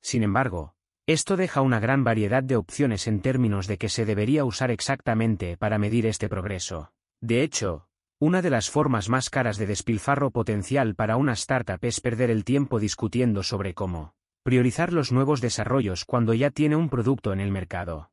Sin 0.00 0.22
embargo, 0.22 0.76
esto 1.08 1.36
deja 1.36 1.62
una 1.62 1.80
gran 1.80 2.04
variedad 2.04 2.44
de 2.44 2.54
opciones 2.54 3.08
en 3.08 3.22
términos 3.22 3.66
de 3.66 3.76
que 3.76 3.88
se 3.88 4.04
debería 4.04 4.44
usar 4.44 4.70
exactamente 4.70 5.56
para 5.56 5.78
medir 5.78 6.06
este 6.06 6.28
progreso. 6.28 6.92
De 7.20 7.42
hecho, 7.42 7.85
una 8.18 8.40
de 8.40 8.48
las 8.48 8.70
formas 8.70 9.10
más 9.10 9.28
caras 9.28 9.58
de 9.58 9.66
despilfarro 9.66 10.30
potencial 10.30 10.94
para 10.94 11.18
una 11.18 11.34
startup 11.34 11.78
es 11.82 12.00
perder 12.00 12.30
el 12.30 12.44
tiempo 12.44 12.80
discutiendo 12.80 13.42
sobre 13.42 13.74
cómo 13.74 14.14
priorizar 14.42 14.92
los 14.92 15.10
nuevos 15.10 15.40
desarrollos 15.40 16.04
cuando 16.04 16.32
ya 16.32 16.50
tiene 16.50 16.76
un 16.76 16.88
producto 16.88 17.32
en 17.32 17.40
el 17.40 17.50
mercado. 17.50 18.12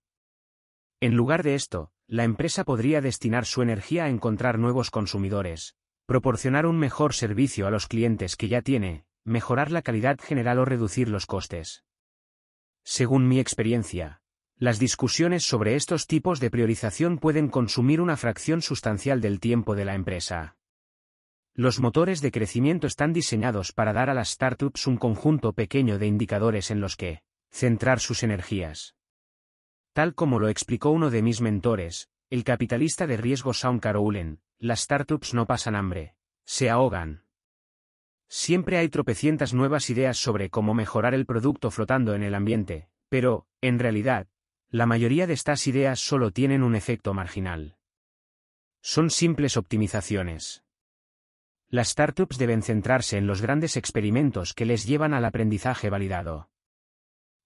En 1.00 1.16
lugar 1.16 1.44
de 1.44 1.54
esto, 1.54 1.92
la 2.08 2.24
empresa 2.24 2.64
podría 2.64 3.02
destinar 3.02 3.46
su 3.46 3.62
energía 3.62 4.06
a 4.06 4.10
encontrar 4.10 4.58
nuevos 4.58 4.90
consumidores, 4.90 5.76
proporcionar 6.08 6.66
un 6.66 6.80
mejor 6.80 7.14
servicio 7.14 7.68
a 7.68 7.72
los 7.72 7.88
clientes 7.88 8.36
que 8.36 8.48
ya 8.48 8.64
tiene, 8.64 9.06
mejorar 9.24 9.72
la 9.72 9.84
calidad 9.84 10.20
general 10.20 10.58
o 10.58 10.66
reducir 10.66 11.08
los 11.08 11.28
costes. 11.28 11.86
Según 12.84 13.28
mi 13.28 13.40
experiencia, 13.40 14.23
las 14.58 14.80
discusiones 14.80 15.44
sobre 15.44 15.76
estos 15.76 16.08
tipos 16.08 16.40
de 16.40 16.52
priorización 16.52 17.18
pueden 17.18 17.50
consumir 17.50 18.00
una 18.00 18.18
fracción 18.18 18.62
sustancial 18.62 19.20
del 19.20 19.40
tiempo 19.40 19.76
de 19.76 19.86
la 19.86 19.96
empresa. 19.96 20.58
Los 21.56 21.80
motores 21.80 22.22
de 22.22 22.32
crecimiento 22.32 22.88
están 22.88 23.14
diseñados 23.14 23.74
para 23.74 23.94
dar 23.94 24.10
a 24.10 24.14
las 24.14 24.30
startups 24.30 24.88
un 24.88 24.98
conjunto 24.98 25.54
pequeño 25.54 26.00
de 26.00 26.08
indicadores 26.08 26.72
en 26.72 26.82
los 26.82 26.96
que 26.96 27.22
centrar 27.52 28.00
sus 28.00 28.24
energías. 28.24 28.96
Tal 29.94 30.16
como 30.16 30.40
lo 30.40 30.50
explicó 30.50 30.90
uno 30.90 31.12
de 31.12 31.22
mis 31.22 31.42
mentores, 31.42 32.10
el 32.32 32.44
capitalista 32.44 33.06
de 33.06 33.18
riesgo 33.18 33.54
Sean 33.54 33.80
Caroulen, 33.80 34.40
las 34.58 34.82
startups 34.82 35.36
no 35.36 35.46
pasan 35.46 35.76
hambre, 35.76 36.16
se 36.46 36.72
ahogan. 36.72 37.26
Siempre 38.28 38.80
hay 38.80 38.90
tropecientas 38.90 39.54
nuevas 39.54 39.92
ideas 39.92 40.18
sobre 40.18 40.50
cómo 40.50 40.74
mejorar 40.74 41.14
el 41.14 41.28
producto 41.28 41.70
flotando 41.70 42.16
en 42.16 42.24
el 42.24 42.34
ambiente, 42.34 42.90
pero, 43.10 43.46
en 43.62 43.78
realidad, 43.78 44.28
la 44.74 44.88
mayoría 44.88 45.28
de 45.28 45.34
estas 45.34 45.68
ideas 45.68 46.00
solo 46.00 46.32
tienen 46.32 46.64
un 46.64 46.76
efecto 46.76 47.14
marginal. 47.14 47.78
Son 48.82 49.12
simples 49.12 49.56
optimizaciones. 49.56 50.64
Las 51.70 51.90
startups 51.90 52.40
deben 52.40 52.64
centrarse 52.64 53.20
en 53.20 53.28
los 53.28 53.40
grandes 53.40 53.78
experimentos 53.78 54.56
que 54.56 54.66
les 54.66 54.88
llevan 54.88 55.14
al 55.14 55.26
aprendizaje 55.26 55.92
validado. 55.92 56.50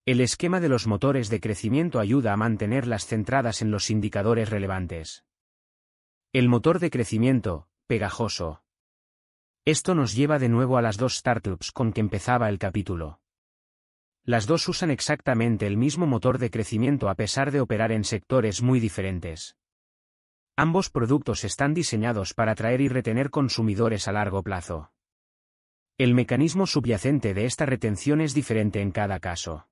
El 0.06 0.22
esquema 0.22 0.62
de 0.62 0.70
los 0.70 0.88
motores 0.88 1.28
de 1.30 1.42
crecimiento 1.42 2.00
ayuda 2.00 2.32
a 2.32 2.38
mantenerlas 2.38 3.06
centradas 3.06 3.62
en 3.62 3.72
los 3.72 3.90
indicadores 3.90 4.50
relevantes. 4.50 5.26
El 6.32 6.48
motor 6.48 6.80
de 6.80 6.90
crecimiento, 6.90 7.68
pegajoso. 7.88 8.64
Esto 9.66 9.96
nos 9.96 10.16
lleva 10.16 10.40
de 10.40 10.48
nuevo 10.48 10.78
a 10.78 10.82
las 10.82 10.96
dos 10.96 11.16
startups 11.16 11.74
con 11.74 11.92
que 11.92 12.00
empezaba 12.00 12.48
el 12.48 12.58
capítulo. 12.58 13.20
Las 14.28 14.46
dos 14.46 14.68
usan 14.68 14.92
exactamente 14.92 15.68
el 15.68 15.78
mismo 15.78 16.06
motor 16.06 16.38
de 16.38 16.52
crecimiento 16.52 17.08
a 17.08 17.16
pesar 17.16 17.50
de 17.50 17.62
operar 17.62 17.94
en 17.94 18.04
sectores 18.04 18.62
muy 18.62 18.82
diferentes. 18.82 19.56
Ambos 20.58 20.90
productos 20.90 21.46
están 21.46 21.74
diseñados 21.74 22.34
para 22.34 22.52
atraer 22.52 22.82
y 22.82 22.90
retener 22.90 23.30
consumidores 23.30 24.10
a 24.10 24.12
largo 24.12 24.44
plazo. 24.44 24.92
El 25.98 26.14
mecanismo 26.14 26.68
subyacente 26.68 27.34
de 27.34 27.46
esta 27.46 27.66
retención 27.66 28.20
es 28.20 28.34
diferente 28.34 28.82
en 28.82 28.92
cada 28.92 29.22
caso. 29.22 29.70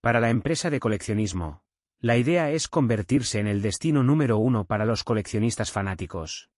Para 0.00 0.20
la 0.20 0.30
empresa 0.30 0.70
de 0.70 0.80
coleccionismo, 0.80 1.62
la 1.98 2.16
idea 2.16 2.50
es 2.50 2.66
convertirse 2.66 3.40
en 3.40 3.46
el 3.46 3.60
destino 3.60 4.02
número 4.02 4.38
uno 4.38 4.64
para 4.64 4.86
los 4.86 5.04
coleccionistas 5.04 5.70
fanáticos. 5.70 6.48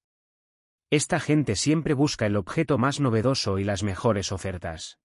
Esta 0.88 1.18
gente 1.18 1.56
siempre 1.56 1.94
busca 1.94 2.26
el 2.26 2.36
objeto 2.36 2.78
más 2.78 3.00
novedoso 3.00 3.58
y 3.58 3.64
las 3.64 3.82
mejores 3.82 4.30
ofertas. 4.30 5.00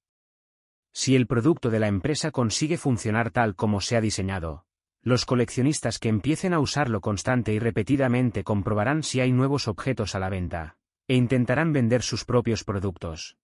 Si 0.99 1.15
el 1.15 1.27
producto 1.27 1.69
de 1.69 1.79
la 1.79 1.87
empresa 1.87 2.31
consigue 2.31 2.75
funcionar 2.75 3.29
tal 3.29 3.53
como 3.53 3.81
se 3.81 3.95
ha 3.97 4.01
diseñado, 4.01 4.65
los 5.03 5.25
coleccionistas 5.25 5.99
que 5.99 6.09
empiecen 6.09 6.55
a 6.55 6.59
usarlo 6.59 7.01
constante 7.01 7.53
y 7.53 7.59
repetidamente 7.59 8.43
comprobarán 8.43 9.03
si 9.03 9.19
hay 9.19 9.31
nuevos 9.31 9.67
objetos 9.67 10.15
a 10.15 10.19
la 10.19 10.29
venta, 10.29 10.77
e 11.07 11.13
intentarán 11.13 11.71
vender 11.71 12.01
sus 12.01 12.25
propios 12.25 12.63
productos. 12.63 13.37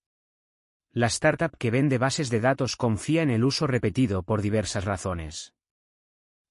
La 0.94 1.06
startup 1.06 1.56
que 1.56 1.70
vende 1.70 2.00
bases 2.00 2.32
de 2.32 2.40
datos 2.40 2.76
confía 2.76 3.22
en 3.22 3.30
el 3.30 3.44
uso 3.44 3.68
repetido 3.68 4.24
por 4.24 4.42
diversas 4.42 4.86
razones. 4.86 5.54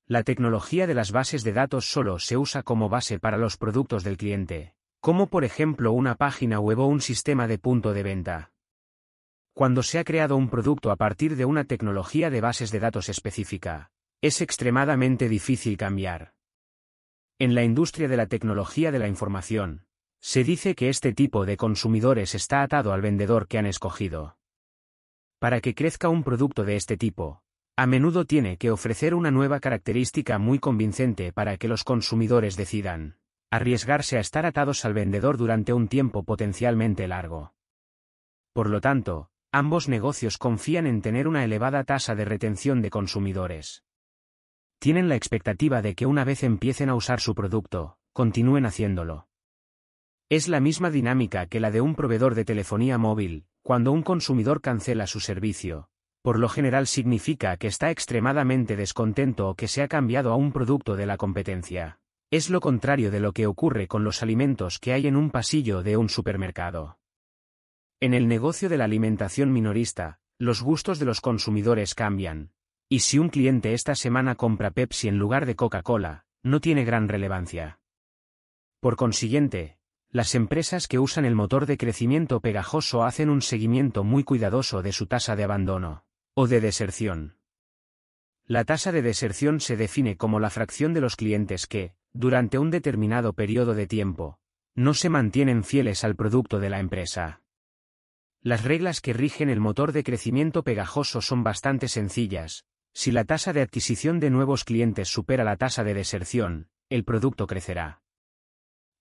La 0.07 0.23
tecnología 0.23 0.87
de 0.87 0.95
las 0.95 1.11
bases 1.11 1.43
de 1.43 1.53
datos 1.53 1.87
solo 1.91 2.21
se 2.21 2.37
usa 2.37 2.63
como 2.63 2.89
base 2.89 3.19
para 3.19 3.39
los 3.39 3.57
productos 3.57 4.05
del 4.05 4.17
cliente, 4.17 4.77
como 5.01 5.27
por 5.27 5.43
ejemplo 5.43 5.91
una 5.91 6.15
página 6.15 6.61
web 6.61 6.79
o 6.79 6.87
un 6.87 7.01
sistema 7.01 7.49
de 7.49 7.59
punto 7.59 7.93
de 7.93 8.05
venta. 8.05 8.52
Cuando 9.55 9.83
se 9.83 9.99
ha 9.99 10.05
creado 10.05 10.37
un 10.37 10.49
producto 10.49 10.91
a 10.91 10.97
partir 10.97 11.37
de 11.37 11.45
una 11.45 11.65
tecnología 11.65 12.31
de 12.31 12.41
bases 12.41 12.71
de 12.71 12.81
datos 12.81 13.11
específica, 13.11 13.91
es 14.23 14.41
extremadamente 14.41 15.29
difícil 15.29 15.77
cambiar. 15.77 16.33
En 17.39 17.55
la 17.55 17.63
industria 17.63 18.09
de 18.09 18.17
la 18.17 18.27
tecnología 18.27 18.91
de 18.93 18.99
la 18.99 19.09
información, 19.09 19.85
se 20.21 20.45
dice 20.45 20.75
que 20.75 20.89
este 20.89 21.13
tipo 21.13 21.45
de 21.45 21.57
consumidores 21.57 22.35
está 22.35 22.63
atado 22.63 22.93
al 22.93 23.03
vendedor 23.03 23.49
que 23.49 23.59
han 23.59 23.67
escogido. 23.67 24.39
Para 25.39 25.61
que 25.61 25.75
crezca 25.75 26.09
un 26.09 26.23
producto 26.23 26.65
de 26.65 26.77
este 26.77 26.97
tipo, 26.97 27.43
a 27.77 27.87
menudo 27.87 28.25
tiene 28.25 28.57
que 28.57 28.71
ofrecer 28.71 29.15
una 29.15 29.33
nueva 29.33 29.59
característica 29.59 30.39
muy 30.39 30.61
convincente 30.61 31.33
para 31.33 31.57
que 31.57 31.69
los 31.69 31.85
consumidores 31.85 32.57
decidan 32.57 33.19
arriesgarse 33.51 34.17
a 34.17 34.21
estar 34.21 34.47
atados 34.47 34.85
al 34.87 34.95
vendedor 34.95 35.37
durante 35.37 35.75
un 35.75 35.89
tiempo 35.89 36.23
potencialmente 36.23 37.07
largo. 37.07 37.53
Por 38.55 38.71
lo 38.71 38.81
tanto, 38.81 39.32
ambos 39.53 39.89
negocios 39.89 40.39
confían 40.39 40.87
en 40.87 41.03
tener 41.03 41.29
una 41.29 41.45
elevada 41.45 41.85
tasa 41.85 42.15
de 42.15 42.25
retención 42.25 42.81
de 42.81 42.91
consumidores. 42.91 43.85
Tienen 44.79 45.09
la 45.09 45.15
expectativa 45.15 45.83
de 45.83 45.95
que 45.95 46.07
una 46.07 46.25
vez 46.25 46.43
empiecen 46.43 46.89
a 46.89 46.95
usar 46.95 47.21
su 47.21 47.35
producto, 47.35 47.99
continúen 48.13 48.67
haciéndolo. 48.67 49.29
Es 50.29 50.49
la 50.49 50.61
misma 50.61 50.91
dinámica 50.91 51.47
que 51.47 51.61
la 51.61 51.71
de 51.71 51.83
un 51.83 51.95
proveedor 51.95 52.35
de 52.35 52.47
telefonía 52.47 52.97
móvil, 52.97 53.45
cuando 53.63 53.93
un 53.93 54.03
consumidor 54.03 54.63
cancela 54.63 55.07
su 55.07 55.21
servicio. 55.21 55.91
Por 56.23 56.39
lo 56.39 56.49
general 56.49 56.87
significa 56.87 57.57
que 57.59 57.67
está 57.67 57.91
extremadamente 57.91 58.77
descontento 58.77 59.49
o 59.51 59.55
que 59.55 59.69
se 59.69 59.83
ha 59.83 59.89
cambiado 59.89 60.33
a 60.33 60.37
un 60.37 60.53
producto 60.53 60.97
de 60.97 61.07
la 61.07 61.17
competencia. 61.17 62.01
Es 62.31 62.49
lo 62.49 62.61
contrario 62.61 63.11
de 63.11 63.21
lo 63.21 63.33
que 63.33 63.47
ocurre 63.47 63.89
con 63.89 64.05
los 64.05 64.23
alimentos 64.23 64.79
que 64.79 64.95
hay 64.95 65.07
en 65.07 65.17
un 65.17 65.31
pasillo 65.31 65.83
de 65.83 65.99
un 65.99 66.09
supermercado. 66.09 66.97
En 68.03 68.15
el 68.15 68.27
negocio 68.27 68.69
de 68.69 68.77
la 68.77 68.87
alimentación 68.87 69.53
minorista, 69.53 70.19
los 70.37 70.61
gustos 70.61 70.99
de 70.99 71.05
los 71.05 71.21
consumidores 71.21 71.95
cambian. 71.95 72.51
Y 72.89 72.99
si 72.99 73.21
un 73.21 73.29
cliente 73.29 73.75
esta 73.75 73.95
semana 73.95 74.35
compra 74.35 74.73
Pepsi 74.73 75.07
en 75.07 75.19
lugar 75.19 75.47
de 75.47 75.55
Coca-Cola, 75.55 76.25
no 76.43 76.61
tiene 76.61 76.85
gran 76.85 77.07
relevancia. 77.07 77.79
Por 78.81 78.97
consiguiente, 78.97 79.79
las 80.11 80.35
empresas 80.35 80.89
que 80.89 80.99
usan 80.99 81.25
el 81.25 81.37
motor 81.37 81.67
de 81.67 81.77
crecimiento 81.77 82.41
pegajoso 82.41 83.05
hacen 83.05 83.31
un 83.31 83.41
seguimiento 83.41 84.03
muy 84.03 84.25
cuidadoso 84.25 84.83
de 84.83 84.91
su 84.91 85.07
tasa 85.07 85.37
de 85.37 85.45
abandono, 85.45 86.05
o 86.35 86.49
de 86.49 86.61
deserción. 86.61 87.37
La 88.45 88.65
tasa 88.65 88.91
de 88.91 89.03
deserción 89.03 89.61
se 89.61 89.77
define 89.77 90.17
como 90.17 90.41
la 90.41 90.51
fracción 90.51 90.93
de 90.93 91.03
los 91.03 91.15
clientes 91.15 91.69
que, 91.69 91.95
durante 92.13 92.59
un 92.59 92.73
determinado 92.73 93.35
periodo 93.35 93.75
de 93.75 93.87
tiempo, 93.87 94.41
no 94.75 94.93
se 94.93 95.09
mantienen 95.09 95.63
fieles 95.63 96.03
al 96.03 96.17
producto 96.17 96.59
de 96.59 96.69
la 96.69 96.81
empresa. 96.81 97.42
Las 98.45 98.65
reglas 98.65 99.01
que 99.01 99.13
rigen 99.13 99.51
el 99.51 99.61
motor 99.61 99.93
de 99.93 100.03
crecimiento 100.03 100.65
pegajoso 100.65 101.21
son 101.21 101.45
bastante 101.45 101.87
sencillas. 101.87 102.65
Si 102.93 103.13
la 103.13 103.25
tasa 103.25 103.53
de 103.53 103.63
adquisición 103.63 104.19
de 104.19 104.31
nuevos 104.31 104.65
clientes 104.65 105.09
supera 105.09 105.45
la 105.45 105.57
tasa 105.57 105.85
de 105.85 105.95
deserción, 105.95 106.69
el 106.89 107.05
producto 107.05 107.47
crecerá. 107.47 108.03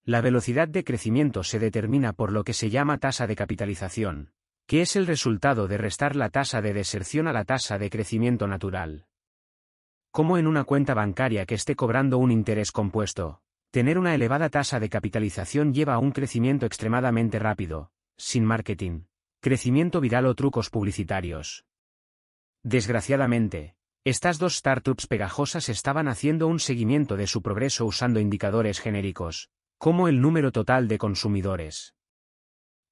La 0.03 0.22
velocidad 0.22 0.67
de 0.67 0.83
crecimiento 0.83 1.43
se 1.43 1.57
determina 1.57 2.13
por 2.13 2.31
lo 2.31 2.43
que 2.43 2.53
se 2.53 2.69
llama 2.69 2.99
tasa 2.99 3.25
de 3.25 3.35
capitalización, 3.35 4.31
que 4.67 4.81
es 4.81 4.95
el 4.95 5.07
resultado 5.07 5.67
de 5.67 5.79
restar 5.79 6.15
la 6.15 6.29
tasa 6.29 6.61
de 6.61 6.74
deserción 6.74 7.27
a 7.27 7.33
la 7.33 7.43
tasa 7.43 7.79
de 7.79 7.90
crecimiento 7.90 8.47
natural. 8.47 9.07
Como 10.11 10.38
en 10.38 10.45
una 10.45 10.65
cuenta 10.65 10.93
bancaria 10.93 11.47
que 11.47 11.56
esté 11.56 11.75
cobrando 11.75 12.19
un 12.19 12.31
interés 12.31 12.72
compuesto, 12.72 13.41
tener 13.72 13.97
una 13.97 14.13
elevada 14.13 14.49
tasa 14.49 14.79
de 14.79 14.90
capitalización 14.90 15.74
lleva 15.74 15.95
a 15.95 15.99
un 15.99 16.11
crecimiento 16.11 16.67
extremadamente 16.67 17.40
rápido, 17.40 17.91
sin 18.17 18.45
marketing, 18.45 19.06
crecimiento 19.41 20.01
viral 20.01 20.27
o 20.27 20.35
trucos 20.35 20.69
publicitarios. 20.69 21.65
Desgraciadamente, 22.61 23.75
estas 24.06 24.38
dos 24.38 24.56
startups 24.56 25.07
pegajosas 25.07 25.67
estaban 25.67 26.07
haciendo 26.07 26.47
un 26.47 26.59
seguimiento 26.59 27.17
de 27.17 27.25
su 27.25 27.41
progreso 27.41 27.88
usando 27.88 28.19
indicadores 28.19 28.79
genéricos, 28.79 29.49
como 29.79 30.07
el 30.07 30.22
número 30.22 30.51
total 30.51 30.88
de 30.88 30.99
consumidores. 30.99 31.95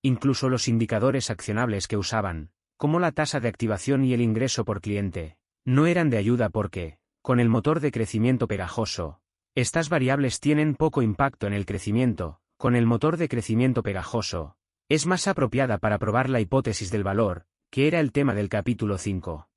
Incluso 0.01 0.49
los 0.49 0.67
indicadores 0.67 1.29
accionables 1.29 1.87
que 1.87 1.97
usaban, 1.97 2.49
como 2.77 2.99
la 2.99 3.11
tasa 3.11 3.39
de 3.39 3.47
activación 3.47 4.03
y 4.03 4.13
el 4.13 4.21
ingreso 4.21 4.65
por 4.65 4.81
cliente, 4.81 5.37
no 5.65 5.85
eran 5.85 6.09
de 6.09 6.17
ayuda 6.17 6.49
porque, 6.49 6.97
con 7.21 7.39
el 7.39 7.47
motor 7.47 7.79
de 7.79 7.91
crecimiento 7.91 8.47
pegajoso, 8.47 9.21
estas 9.53 9.89
variables 9.89 10.39
tienen 10.39 10.73
poco 10.73 11.03
impacto 11.03 11.45
en 11.45 11.53
el 11.53 11.67
crecimiento, 11.67 12.39
con 12.57 12.75
el 12.75 12.87
motor 12.87 13.17
de 13.17 13.29
crecimiento 13.29 13.83
pegajoso, 13.83 14.55
es 14.89 15.05
más 15.05 15.27
apropiada 15.27 15.77
para 15.77 15.99
probar 15.99 16.29
la 16.29 16.41
hipótesis 16.41 16.89
del 16.89 17.03
valor, 17.03 17.45
que 17.69 17.87
era 17.87 17.99
el 17.99 18.11
tema 18.11 18.33
del 18.33 18.49
capítulo 18.49 18.97
5. 18.97 19.47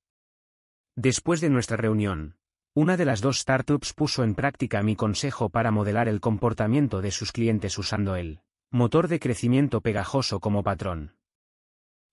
Después 0.94 1.40
de 1.40 1.48
nuestra 1.48 1.78
reunión, 1.78 2.36
una 2.74 2.98
de 2.98 3.06
las 3.06 3.22
dos 3.22 3.38
startups 3.38 3.94
puso 3.94 4.24
en 4.24 4.34
práctica 4.34 4.82
mi 4.82 4.94
consejo 4.94 5.48
para 5.48 5.70
modelar 5.70 6.06
el 6.06 6.20
comportamiento 6.20 7.00
de 7.00 7.10
sus 7.10 7.32
clientes 7.32 7.78
usando 7.78 8.14
el 8.14 8.40
motor 8.70 9.08
de 9.08 9.20
crecimiento 9.20 9.80
pegajoso 9.80 10.38
como 10.38 10.62
patrón. 10.62 11.16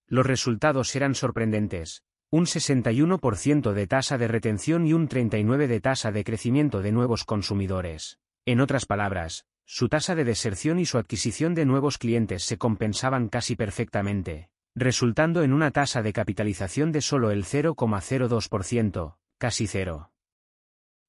Los 0.07 0.25
resultados 0.25 0.95
eran 0.95 1.13
sorprendentes, 1.13 2.03
un 2.31 2.45
61% 2.45 3.73
de 3.73 3.87
tasa 3.87 4.17
de 4.17 4.29
retención 4.29 4.87
y 4.87 4.93
un 4.93 5.09
39% 5.09 5.67
de 5.67 5.81
tasa 5.81 6.11
de 6.13 6.23
crecimiento 6.23 6.81
de 6.81 6.93
nuevos 6.93 7.25
consumidores. 7.25 8.17
En 8.45 8.61
otras 8.61 8.85
palabras, 8.85 9.45
su 9.71 9.87
tasa 9.87 10.15
de 10.15 10.23
deserción 10.23 10.79
y 10.79 10.85
su 10.87 10.97
adquisición 10.97 11.53
de 11.53 11.63
nuevos 11.63 11.99
clientes 11.99 12.43
se 12.43 12.57
compensaban 12.57 13.29
casi 13.29 13.55
perfectamente, 13.55 14.49
resultando 14.73 15.43
en 15.43 15.53
una 15.53 15.69
tasa 15.69 16.01
de 16.01 16.11
capitalización 16.11 16.91
de 16.91 17.01
solo 17.01 17.29
el 17.29 17.45
0,02%, 17.45 19.17
casi 19.37 19.67
cero. 19.67 20.11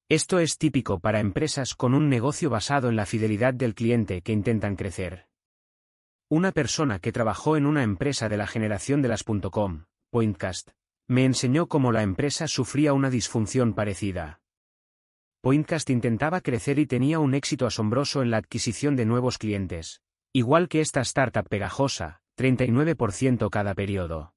Esto 0.09 0.37
es 0.37 0.59
típico 0.59 0.99
para 0.99 1.21
empresas 1.21 1.73
con 1.73 1.95
un 1.95 2.07
negocio 2.07 2.51
basado 2.51 2.89
en 2.89 2.97
la 2.97 3.07
fidelidad 3.07 3.55
del 3.55 3.73
cliente 3.73 4.21
que 4.21 4.31
intentan 4.31 4.75
crecer. 4.75 5.25
Una 6.29 6.51
persona 6.51 6.99
que 6.99 7.11
trabajó 7.11 7.57
en 7.57 7.65
una 7.65 7.81
empresa 7.81 8.29
de 8.29 8.37
la 8.37 8.45
generación 8.45 9.01
de 9.01 9.07
las 9.07 9.23
.com, 9.23 9.85
Pointcast, 10.11 10.69
me 11.07 11.25
enseñó 11.25 11.65
cómo 11.65 11.91
la 11.91 12.03
empresa 12.03 12.47
sufría 12.47 12.93
una 12.93 13.09
disfunción 13.09 13.73
parecida. 13.73 14.40
Pointcast 15.41 15.89
intentaba 15.89 16.41
crecer 16.41 16.77
y 16.77 16.85
tenía 16.85 17.17
un 17.17 17.33
éxito 17.33 17.65
asombroso 17.65 18.21
en 18.21 18.29
la 18.29 18.37
adquisición 18.37 18.95
de 18.95 19.07
nuevos 19.07 19.39
clientes, 19.39 20.03
igual 20.31 20.69
que 20.69 20.81
esta 20.81 21.01
startup 21.01 21.49
pegajosa, 21.49 22.21
39% 22.37 23.49
cada 23.49 23.73
periodo. 23.73 24.35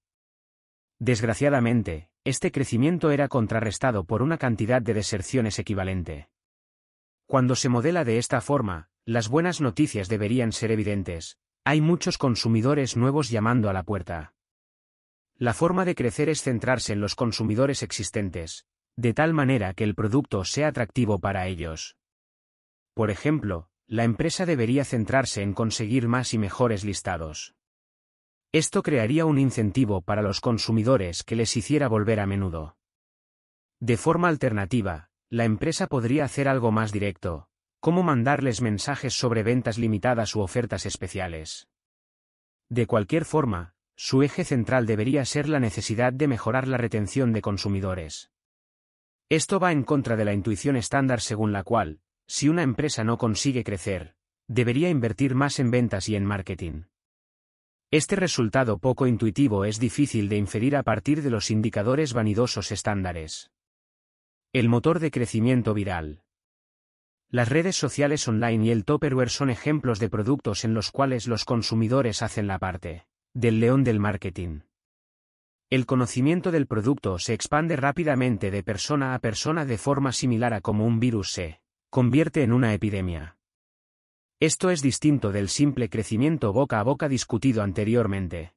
Desgraciadamente, 0.98 2.08
este 2.24 2.50
crecimiento 2.50 3.10
era 3.10 3.28
contrarrestado 3.28 4.04
por 4.04 4.22
una 4.22 4.38
cantidad 4.38 4.80
de 4.80 4.94
deserciones 4.94 5.58
equivalente. 5.58 6.30
Cuando 7.26 7.54
se 7.54 7.68
modela 7.68 8.04
de 8.04 8.16
esta 8.16 8.40
forma, 8.40 8.88
las 9.04 9.28
buenas 9.28 9.60
noticias 9.60 10.08
deberían 10.08 10.52
ser 10.52 10.70
evidentes. 10.70 11.36
Hay 11.64 11.82
muchos 11.82 12.16
consumidores 12.16 12.96
nuevos 12.96 13.28
llamando 13.28 13.68
a 13.68 13.74
la 13.74 13.82
puerta. 13.82 14.32
La 15.36 15.52
forma 15.52 15.84
de 15.84 15.94
crecer 15.94 16.30
es 16.30 16.42
centrarse 16.42 16.94
en 16.94 17.00
los 17.00 17.14
consumidores 17.14 17.82
existentes, 17.82 18.66
de 18.96 19.14
tal 19.14 19.32
manera 19.34 19.74
que 19.74 19.84
el 19.84 19.94
producto 19.94 20.44
sea 20.44 20.68
atractivo 20.68 21.18
para 21.18 21.46
ellos. 21.46 21.96
Por 22.94 23.10
ejemplo, 23.10 23.68
la 23.86 24.04
empresa 24.04 24.46
debería 24.46 24.84
centrarse 24.84 25.42
en 25.42 25.52
conseguir 25.52 26.08
más 26.08 26.32
y 26.32 26.38
mejores 26.38 26.84
listados. 26.84 27.54
Esto 28.52 28.82
crearía 28.82 29.26
un 29.26 29.38
incentivo 29.38 30.00
para 30.00 30.22
los 30.22 30.40
consumidores 30.40 31.24
que 31.24 31.34
les 31.34 31.56
hiciera 31.56 31.88
volver 31.88 32.20
a 32.20 32.26
menudo. 32.26 32.76
De 33.80 33.96
forma 33.96 34.28
alternativa, 34.28 35.10
la 35.28 35.44
empresa 35.44 35.88
podría 35.88 36.24
hacer 36.24 36.46
algo 36.46 36.70
más 36.70 36.92
directo, 36.92 37.48
como 37.80 38.02
mandarles 38.02 38.62
mensajes 38.62 39.12
sobre 39.12 39.42
ventas 39.42 39.76
limitadas 39.76 40.36
u 40.36 40.40
ofertas 40.40 40.86
especiales. 40.86 41.68
De 42.70 42.86
cualquier 42.86 43.24
forma, 43.24 43.74
su 43.96 44.22
eje 44.22 44.44
central 44.44 44.86
debería 44.86 45.24
ser 45.24 45.48
la 45.48 45.60
necesidad 45.60 46.12
de 46.12 46.28
mejorar 46.28 46.68
la 46.68 46.76
retención 46.76 47.32
de 47.32 47.42
consumidores. 47.42 48.30
Esto 49.28 49.58
va 49.58 49.72
en 49.72 49.84
contra 49.84 50.16
de 50.16 50.24
la 50.24 50.34
intuición 50.34 50.76
estándar 50.76 51.20
según 51.20 51.52
la 51.52 51.62
cual, 51.62 52.00
si 52.26 52.48
una 52.48 52.62
empresa 52.62 53.04
no 53.04 53.18
consigue 53.18 53.64
crecer, 53.64 54.14
debería 54.48 54.90
invertir 54.90 55.34
más 55.34 55.58
en 55.58 55.70
ventas 55.70 56.08
y 56.08 56.16
en 56.16 56.24
marketing. 56.24 56.82
Este 57.90 58.16
resultado 58.16 58.78
poco 58.78 59.06
intuitivo 59.06 59.64
es 59.64 59.78
difícil 59.78 60.28
de 60.28 60.36
inferir 60.36 60.76
a 60.76 60.82
partir 60.82 61.22
de 61.22 61.30
los 61.30 61.50
indicadores 61.50 62.12
vanidosos 62.12 62.72
estándares. 62.72 63.50
El 64.52 64.68
motor 64.68 64.98
de 64.98 65.10
crecimiento 65.10 65.74
viral. 65.74 66.22
Las 67.30 67.48
redes 67.48 67.76
sociales 67.76 68.26
online 68.28 68.66
y 68.66 68.70
el 68.70 68.84
Topperware 68.84 69.30
son 69.30 69.50
ejemplos 69.50 69.98
de 69.98 70.10
productos 70.10 70.64
en 70.64 70.74
los 70.74 70.90
cuales 70.90 71.26
los 71.26 71.44
consumidores 71.44 72.22
hacen 72.22 72.46
la 72.46 72.58
parte 72.58 73.06
del 73.32 73.58
león 73.58 73.82
del 73.82 73.98
marketing. 73.98 74.60
El 75.70 75.86
conocimiento 75.86 76.50
del 76.50 76.66
producto 76.66 77.18
se 77.18 77.34
expande 77.34 77.76
rápidamente 77.76 78.50
de 78.50 78.62
persona 78.62 79.14
a 79.14 79.18
persona 79.18 79.64
de 79.64 79.78
forma 79.78 80.12
similar 80.12 80.54
a 80.54 80.60
como 80.60 80.86
un 80.86 81.00
virus 81.00 81.32
se 81.32 81.60
convierte 81.90 82.42
en 82.42 82.52
una 82.52 82.74
epidemia. 82.74 83.38
Esto 84.40 84.70
es 84.70 84.82
distinto 84.82 85.32
del 85.32 85.48
simple 85.48 85.88
crecimiento 85.88 86.52
boca 86.52 86.80
a 86.80 86.82
boca 86.82 87.08
discutido 87.08 87.62
anteriormente. 87.62 88.54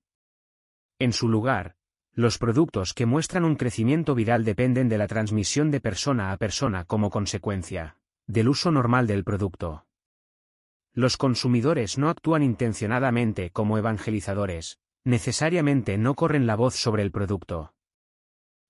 En 1.00 1.14
su 1.14 1.30
lugar, 1.30 1.76
los 2.14 2.40
productos 2.40 2.94
que 2.94 3.06
muestran 3.06 3.46
un 3.46 3.56
crecimiento 3.56 4.16
viral 4.16 4.44
dependen 4.44 4.90
de 4.90 4.98
la 4.98 5.08
transmisión 5.08 5.70
de 5.70 5.80
persona 5.80 6.32
a 6.32 6.38
persona 6.38 6.84
como 6.84 7.10
consecuencia 7.10 7.98
del 8.26 8.50
uso 8.50 8.72
normal 8.72 9.08
del 9.08 9.24
producto. 9.24 9.86
Los 10.94 11.16
consumidores 11.16 11.98
no 11.98 12.10
actúan 12.10 12.44
intencionadamente 12.44 13.52
como 13.52 13.78
evangelizadores, 13.78 14.80
necesariamente 15.04 15.98
no 15.98 16.16
corren 16.16 16.48
la 16.48 16.56
voz 16.56 16.76
sobre 16.76 17.04
el 17.04 17.12
producto. 17.12 17.74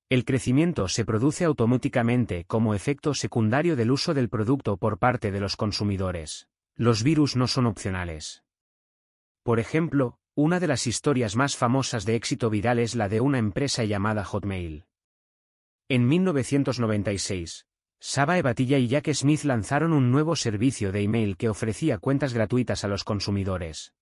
El 0.10 0.24
crecimiento 0.24 0.88
se 0.88 1.04
produce 1.04 1.44
automáticamente 1.44 2.46
como 2.46 2.74
efecto 2.74 3.14
secundario 3.14 3.76
del 3.76 3.92
uso 3.92 4.14
del 4.14 4.30
producto 4.30 4.78
por 4.78 5.00
parte 5.00 5.32
de 5.32 5.42
los 5.42 5.58
consumidores. 5.58 6.48
Los 6.76 7.04
virus 7.04 7.36
no 7.36 7.48
son 7.48 7.66
opcionales. 7.66 8.44
Por 9.44 9.60
ejemplo, 9.60 10.20
una 10.36 10.60
de 10.60 10.68
las 10.68 10.88
historias 10.88 11.36
más 11.36 11.58
famosas 11.58 12.06
de 12.06 12.16
éxito 12.16 12.50
viral 12.50 12.80
es 12.80 12.96
la 12.96 13.10
de 13.10 13.20
una 13.20 13.40
empresa 13.40 13.84
llamada 13.84 14.24
Hotmail. 14.24 14.86
En 15.90 16.08
1996, 16.08 17.66
Saba 18.00 18.38
Ebatilla 18.38 18.78
y 18.78 18.88
Jack 18.88 19.12
Smith 19.14 19.44
lanzaron 19.44 19.92
un 19.92 20.12
nuevo 20.12 20.36
servicio 20.36 20.92
de 20.92 21.02
email 21.02 21.36
que 21.36 21.50
ofrecía 21.50 21.98
cuentas 21.98 22.34
gratuitas 22.34 22.84
a 22.84 22.88
los 22.88 23.04
consumidores. 23.04 23.94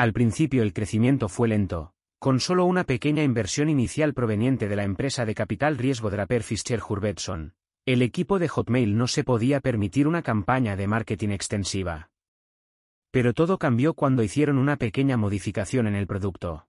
Al 0.00 0.14
principio 0.14 0.62
el 0.62 0.72
crecimiento 0.72 1.28
fue 1.28 1.48
lento, 1.48 1.92
con 2.18 2.40
solo 2.40 2.64
una 2.64 2.84
pequeña 2.84 3.22
inversión 3.22 3.68
inicial 3.68 4.14
proveniente 4.14 4.66
de 4.66 4.74
la 4.74 4.84
empresa 4.84 5.26
de 5.26 5.34
capital 5.34 5.76
riesgo 5.76 6.08
Draper 6.08 6.42
Fischer 6.42 6.80
Hurvetson, 6.80 7.52
el 7.84 8.00
equipo 8.00 8.38
de 8.38 8.48
Hotmail 8.48 8.96
no 8.96 9.06
se 9.06 9.24
podía 9.24 9.60
permitir 9.60 10.08
una 10.08 10.22
campaña 10.22 10.74
de 10.74 10.86
marketing 10.86 11.28
extensiva. 11.28 12.08
Pero 13.10 13.34
todo 13.34 13.58
cambió 13.58 13.92
cuando 13.92 14.22
hicieron 14.22 14.56
una 14.56 14.76
pequeña 14.76 15.18
modificación 15.18 15.86
en 15.86 15.96
el 15.96 16.06
producto. 16.06 16.66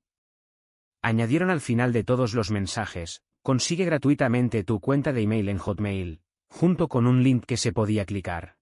Añadieron 1.02 1.52
al 1.52 1.62
final 1.62 1.94
de 1.94 2.04
todos 2.04 2.34
los 2.34 2.52
mensajes, 2.52 3.22
consigue 3.44 3.86
gratuitamente 3.86 4.66
tu 4.66 4.82
cuenta 4.82 5.14
de 5.14 5.22
email 5.22 5.48
en 5.48 5.58
Hotmail, 5.58 6.20
junto 6.50 6.90
con 6.90 7.08
un 7.08 7.24
link 7.24 7.46
que 7.46 7.56
se 7.56 7.72
podía 7.72 8.04
clicar. 8.04 8.58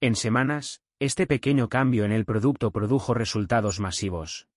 En 0.00 0.16
semanas, 0.16 0.82
este 1.00 1.26
pequeño 1.26 1.70
cambio 1.70 2.04
en 2.04 2.12
el 2.12 2.26
producto 2.26 2.72
produjo 2.72 3.14
resultados 3.14 3.80
masivos. 3.80 4.48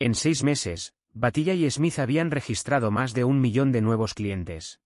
En 0.00 0.16
seis 0.16 0.42
meses, 0.42 0.94
Batilla 1.12 1.54
y 1.54 1.70
Smith 1.70 2.00
habían 2.00 2.32
registrado 2.32 2.90
más 2.90 3.14
de 3.14 3.22
un 3.22 3.40
millón 3.40 3.70
de 3.70 3.80
nuevos 3.80 4.14
clientes. 4.14 4.80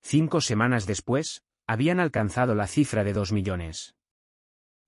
Cinco 0.00 0.40
semanas 0.40 0.86
después, 0.86 1.42
habían 1.66 1.98
alcanzado 1.98 2.54
la 2.54 2.68
cifra 2.68 3.02
de 3.02 3.14
2 3.14 3.32
millones. 3.32 3.96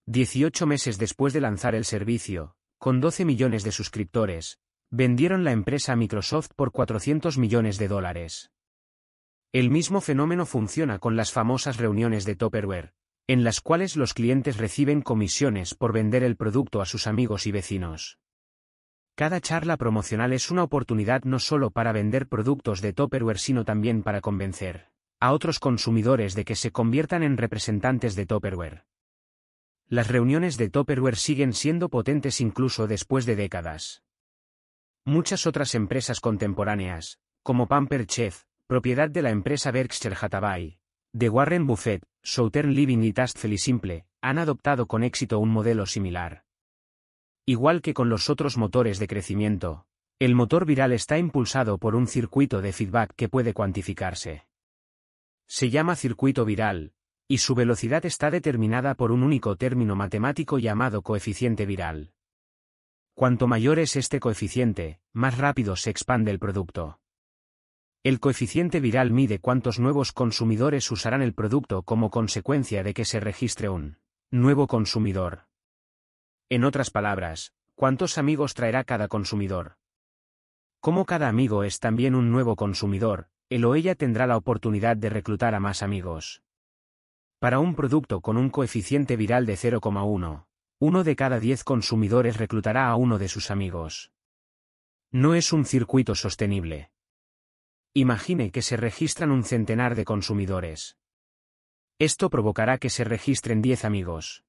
Dieciocho 0.06 0.66
meses 0.66 0.98
después 0.98 1.32
de 1.32 1.40
lanzar 1.40 1.74
el 1.74 1.84
servicio, 1.84 2.54
con 2.78 3.00
12 3.00 3.24
millones 3.24 3.64
de 3.64 3.72
suscriptores, 3.72 4.60
vendieron 4.90 5.42
la 5.42 5.50
empresa 5.50 5.94
a 5.94 5.96
Microsoft 5.96 6.50
por 6.54 6.70
400 6.70 7.38
millones 7.38 7.78
de 7.78 7.88
dólares. 7.88 8.52
El 9.52 9.70
mismo 9.70 10.00
fenómeno 10.00 10.46
funciona 10.46 11.00
con 11.00 11.16
las 11.16 11.32
famosas 11.32 11.78
reuniones 11.78 12.24
de 12.24 12.36
Topperware, 12.36 12.94
en 13.28 13.42
las 13.42 13.60
cuales 13.60 13.96
los 13.96 14.14
clientes 14.14 14.56
reciben 14.56 15.02
comisiones 15.02 15.74
por 15.74 15.92
vender 15.92 16.22
el 16.22 16.36
producto 16.36 16.80
a 16.80 16.86
sus 16.86 17.06
amigos 17.06 17.46
y 17.46 17.52
vecinos. 17.52 18.18
Cada 19.16 19.40
charla 19.40 19.76
promocional 19.76 20.32
es 20.32 20.50
una 20.50 20.62
oportunidad 20.62 21.24
no 21.24 21.38
solo 21.38 21.70
para 21.70 21.92
vender 21.92 22.28
productos 22.28 22.80
de 22.80 22.92
Topperware 22.92 23.38
sino 23.38 23.64
también 23.64 24.02
para 24.02 24.20
convencer 24.20 24.90
a 25.18 25.32
otros 25.32 25.58
consumidores 25.58 26.34
de 26.34 26.44
que 26.44 26.54
se 26.54 26.70
conviertan 26.70 27.22
en 27.22 27.38
representantes 27.38 28.14
de 28.14 28.26
Topperware. 28.26 28.84
Las 29.88 30.08
reuniones 30.08 30.58
de 30.58 30.68
Topperware 30.68 31.16
siguen 31.16 31.54
siendo 31.54 31.88
potentes 31.88 32.40
incluso 32.42 32.86
después 32.86 33.24
de 33.24 33.34
décadas. 33.34 34.02
Muchas 35.06 35.46
otras 35.46 35.74
empresas 35.74 36.20
contemporáneas, 36.20 37.18
como 37.42 37.66
Pamper 37.66 38.06
Chef, 38.06 38.42
propiedad 38.66 39.08
de 39.08 39.22
la 39.22 39.30
empresa 39.30 39.70
Berkshire 39.70 40.16
Hathaway, 40.20 40.80
de 41.16 41.30
Warren 41.30 41.66
Buffett, 41.66 42.04
Southern 42.22 42.74
Living 42.74 42.98
y 42.98 43.14
Tasteful 43.14 43.56
Simple, 43.56 44.04
han 44.20 44.36
adoptado 44.36 44.84
con 44.84 45.02
éxito 45.02 45.38
un 45.38 45.48
modelo 45.48 45.86
similar. 45.86 46.44
Igual 47.46 47.80
que 47.80 47.94
con 47.94 48.10
los 48.10 48.28
otros 48.28 48.58
motores 48.58 48.98
de 48.98 49.06
crecimiento, 49.06 49.86
el 50.18 50.34
motor 50.34 50.66
viral 50.66 50.92
está 50.92 51.16
impulsado 51.16 51.78
por 51.78 51.96
un 51.96 52.06
circuito 52.06 52.60
de 52.60 52.74
feedback 52.74 53.14
que 53.16 53.30
puede 53.30 53.54
cuantificarse. 53.54 54.46
Se 55.46 55.70
llama 55.70 55.96
circuito 55.96 56.44
viral, 56.44 56.92
y 57.26 57.38
su 57.38 57.54
velocidad 57.54 58.04
está 58.04 58.30
determinada 58.30 58.94
por 58.94 59.10
un 59.10 59.22
único 59.22 59.56
término 59.56 59.96
matemático 59.96 60.58
llamado 60.58 61.00
coeficiente 61.00 61.64
viral. 61.64 62.12
Cuanto 63.14 63.46
mayor 63.46 63.78
es 63.78 63.96
este 63.96 64.20
coeficiente, 64.20 65.00
más 65.14 65.38
rápido 65.38 65.76
se 65.76 65.88
expande 65.88 66.30
el 66.30 66.38
producto. 66.38 67.00
El 68.06 68.20
coeficiente 68.20 68.78
viral 68.78 69.10
mide 69.10 69.40
cuántos 69.40 69.80
nuevos 69.80 70.12
consumidores 70.12 70.88
usarán 70.92 71.22
el 71.22 71.34
producto 71.34 71.82
como 71.82 72.08
consecuencia 72.08 72.84
de 72.84 72.94
que 72.94 73.04
se 73.04 73.18
registre 73.18 73.68
un 73.68 73.98
nuevo 74.30 74.68
consumidor. 74.68 75.48
En 76.48 76.62
otras 76.62 76.90
palabras, 76.90 77.52
cuántos 77.74 78.16
amigos 78.16 78.54
traerá 78.54 78.84
cada 78.84 79.08
consumidor. 79.08 79.76
Como 80.78 81.04
cada 81.04 81.26
amigo 81.26 81.64
es 81.64 81.80
también 81.80 82.14
un 82.14 82.30
nuevo 82.30 82.54
consumidor, 82.54 83.28
él 83.48 83.64
o 83.64 83.74
ella 83.74 83.96
tendrá 83.96 84.28
la 84.28 84.36
oportunidad 84.36 84.96
de 84.96 85.10
reclutar 85.10 85.56
a 85.56 85.58
más 85.58 85.82
amigos. 85.82 86.44
Para 87.40 87.58
un 87.58 87.74
producto 87.74 88.20
con 88.20 88.36
un 88.36 88.50
coeficiente 88.50 89.16
viral 89.16 89.46
de 89.46 89.54
0,1, 89.54 90.46
uno 90.78 91.02
de 91.02 91.16
cada 91.16 91.40
10 91.40 91.64
consumidores 91.64 92.36
reclutará 92.36 92.86
a 92.86 92.94
uno 92.94 93.18
de 93.18 93.26
sus 93.26 93.50
amigos. 93.50 94.12
No 95.10 95.34
es 95.34 95.52
un 95.52 95.64
circuito 95.64 96.14
sostenible. 96.14 96.92
Imagine 97.98 98.50
que 98.50 98.60
se 98.60 98.76
registran 98.76 99.30
un 99.30 99.42
centenar 99.42 99.94
de 99.94 100.04
consumidores. 100.04 100.98
Esto 101.98 102.28
provocará 102.28 102.76
que 102.76 102.90
se 102.90 103.04
registren 103.04 103.62
10 103.62 103.86
amigos. 103.86 104.44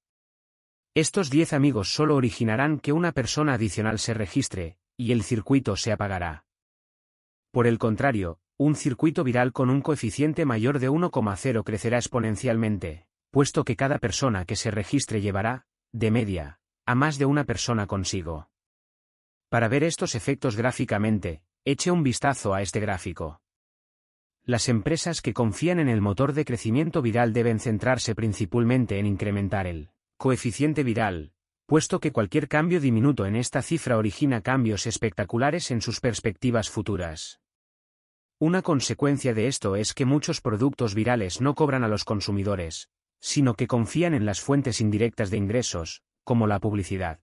Estos 0.94 1.30
10 1.30 1.54
amigos 1.54 1.94
solo 1.94 2.18
originarán 2.18 2.78
que 2.78 2.92
una 2.92 3.14
persona 3.14 3.54
adicional 3.54 4.00
se 4.00 4.14
registre, 4.14 4.78
y 4.98 5.14
el 5.14 5.24
circuito 5.24 5.78
se 5.78 5.94
apagará. 5.94 6.44
Por 7.52 7.68
el 7.68 7.78
contrario, 7.78 8.42
un 8.58 8.76
circuito 8.76 9.24
viral 9.24 9.54
con 9.54 9.70
un 9.70 9.80
coeficiente 9.80 10.44
mayor 10.44 10.80
de 10.80 10.90
1,0 10.90 11.64
crecerá 11.64 12.00
exponencialmente, 12.00 13.08
puesto 13.32 13.64
que 13.64 13.78
cada 13.78 13.98
persona 13.98 14.44
que 14.44 14.58
se 14.58 14.72
registre 14.72 15.22
llevará, 15.22 15.68
de 15.94 16.12
media, 16.12 16.60
a 16.86 16.96
más 16.96 17.18
de 17.18 17.24
una 17.24 17.46
persona 17.46 17.88
consigo. 17.88 18.50
Para 19.48 19.70
ver 19.70 19.86
estos 19.86 20.16
efectos 20.16 20.58
gráficamente, 20.58 21.44
eche 21.70 21.92
un 21.92 22.02
vistazo 22.02 22.54
a 22.54 22.62
este 22.62 22.80
gráfico. 22.80 23.42
Las 24.46 24.70
empresas 24.70 25.22
que 25.22 25.34
confían 25.34 25.82
en 25.82 25.90
el 25.90 26.00
motor 26.00 26.32
de 26.32 26.46
crecimiento 26.46 27.02
viral 27.02 27.34
deben 27.34 27.60
centrarse 27.60 28.16
principalmente 28.16 29.00
en 29.00 29.06
incrementar 29.06 29.68
el 29.68 29.90
coeficiente 30.16 30.84
viral, 30.84 31.34
puesto 31.66 32.00
que 32.00 32.14
cualquier 32.14 32.48
cambio 32.48 32.80
diminuto 32.80 33.26
en 33.26 33.36
esta 33.36 33.62
cifra 33.62 33.98
origina 33.98 34.40
cambios 34.40 34.88
espectaculares 34.88 35.70
en 35.70 35.82
sus 35.82 36.00
perspectivas 36.00 36.70
futuras. 36.70 37.42
Una 38.40 38.62
consecuencia 38.62 39.34
de 39.34 39.48
esto 39.48 39.76
es 39.76 39.94
que 39.94 40.06
muchos 40.06 40.40
productos 40.40 40.96
virales 40.96 41.42
no 41.42 41.54
cobran 41.54 41.84
a 41.84 41.90
los 41.90 42.06
consumidores, 42.06 42.88
sino 43.20 43.56
que 43.56 43.68
confían 43.68 44.14
en 44.14 44.26
las 44.26 44.40
fuentes 44.40 44.80
indirectas 44.80 45.32
de 45.32 45.38
ingresos, 45.38 46.02
como 46.24 46.48
la 46.48 46.60
publicidad. 46.60 47.20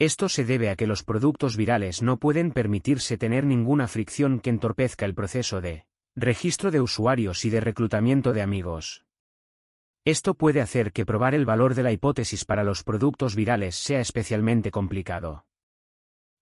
Esto 0.00 0.28
se 0.28 0.44
debe 0.44 0.70
a 0.70 0.76
que 0.76 0.88
los 0.88 1.04
productos 1.04 1.56
virales 1.56 2.02
no 2.02 2.16
pueden 2.16 2.50
permitirse 2.50 3.16
tener 3.16 3.44
ninguna 3.44 3.86
fricción 3.86 4.40
que 4.40 4.50
entorpezca 4.50 5.06
el 5.06 5.14
proceso 5.14 5.60
de 5.60 5.86
registro 6.16 6.70
de 6.72 6.80
usuarios 6.80 7.44
y 7.44 7.50
de 7.50 7.60
reclutamiento 7.60 8.32
de 8.32 8.42
amigos. 8.42 9.04
Esto 10.04 10.34
puede 10.34 10.60
hacer 10.60 10.92
que 10.92 11.06
probar 11.06 11.34
el 11.34 11.46
valor 11.46 11.74
de 11.74 11.82
la 11.82 11.92
hipótesis 11.92 12.44
para 12.44 12.64
los 12.64 12.82
productos 12.82 13.36
virales 13.36 13.76
sea 13.76 14.00
especialmente 14.00 14.70
complicado. 14.70 15.46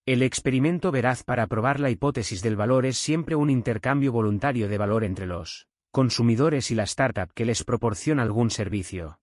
El 0.05 0.23
experimento 0.23 0.91
veraz 0.91 1.23
para 1.23 1.47
probar 1.47 1.79
la 1.79 1.91
hipótesis 1.91 2.43
del 2.43 2.57
valor 2.57 2.87
es 2.87 2.99
siempre 2.99 3.37
un 3.37 3.51
intercambio 3.51 4.13
voluntario 4.13 4.69
de 4.69 4.79
valor 4.79 5.05
entre 5.05 5.27
los 5.27 5.69
consumidores 5.93 6.71
y 6.71 6.75
la 6.75 6.85
startup 6.85 7.33
que 7.35 7.45
les 7.45 7.63
proporciona 7.65 8.23
algún 8.23 8.51
servicio. 8.51 9.21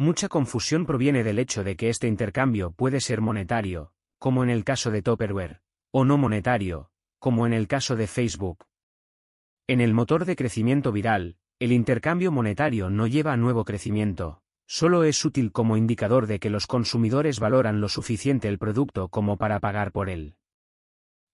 Mucha 0.00 0.28
confusión 0.28 0.86
proviene 0.86 1.24
del 1.24 1.40
hecho 1.40 1.64
de 1.64 1.74
que 1.74 1.88
este 1.88 2.06
intercambio 2.06 2.70
puede 2.70 3.00
ser 3.00 3.20
monetario, 3.20 3.92
como 4.20 4.44
en 4.44 4.50
el 4.50 4.62
caso 4.62 4.92
de 4.92 5.02
Topperware, 5.02 5.60
o 5.90 6.04
no 6.04 6.16
monetario, 6.16 6.92
como 7.18 7.48
en 7.48 7.52
el 7.52 7.66
caso 7.66 7.96
de 7.96 8.06
Facebook. 8.06 8.64
En 9.66 9.80
el 9.80 9.94
motor 9.94 10.24
de 10.24 10.36
crecimiento 10.36 10.92
viral, 10.92 11.36
el 11.58 11.72
intercambio 11.72 12.30
monetario 12.30 12.90
no 12.90 13.08
lleva 13.08 13.32
a 13.32 13.36
nuevo 13.36 13.64
crecimiento, 13.64 14.40
solo 14.68 15.02
es 15.02 15.24
útil 15.24 15.50
como 15.50 15.76
indicador 15.76 16.28
de 16.28 16.38
que 16.38 16.48
los 16.48 16.68
consumidores 16.68 17.40
valoran 17.40 17.80
lo 17.80 17.88
suficiente 17.88 18.46
el 18.46 18.58
producto 18.58 19.08
como 19.08 19.36
para 19.36 19.58
pagar 19.58 19.90
por 19.90 20.10
él. 20.10 20.36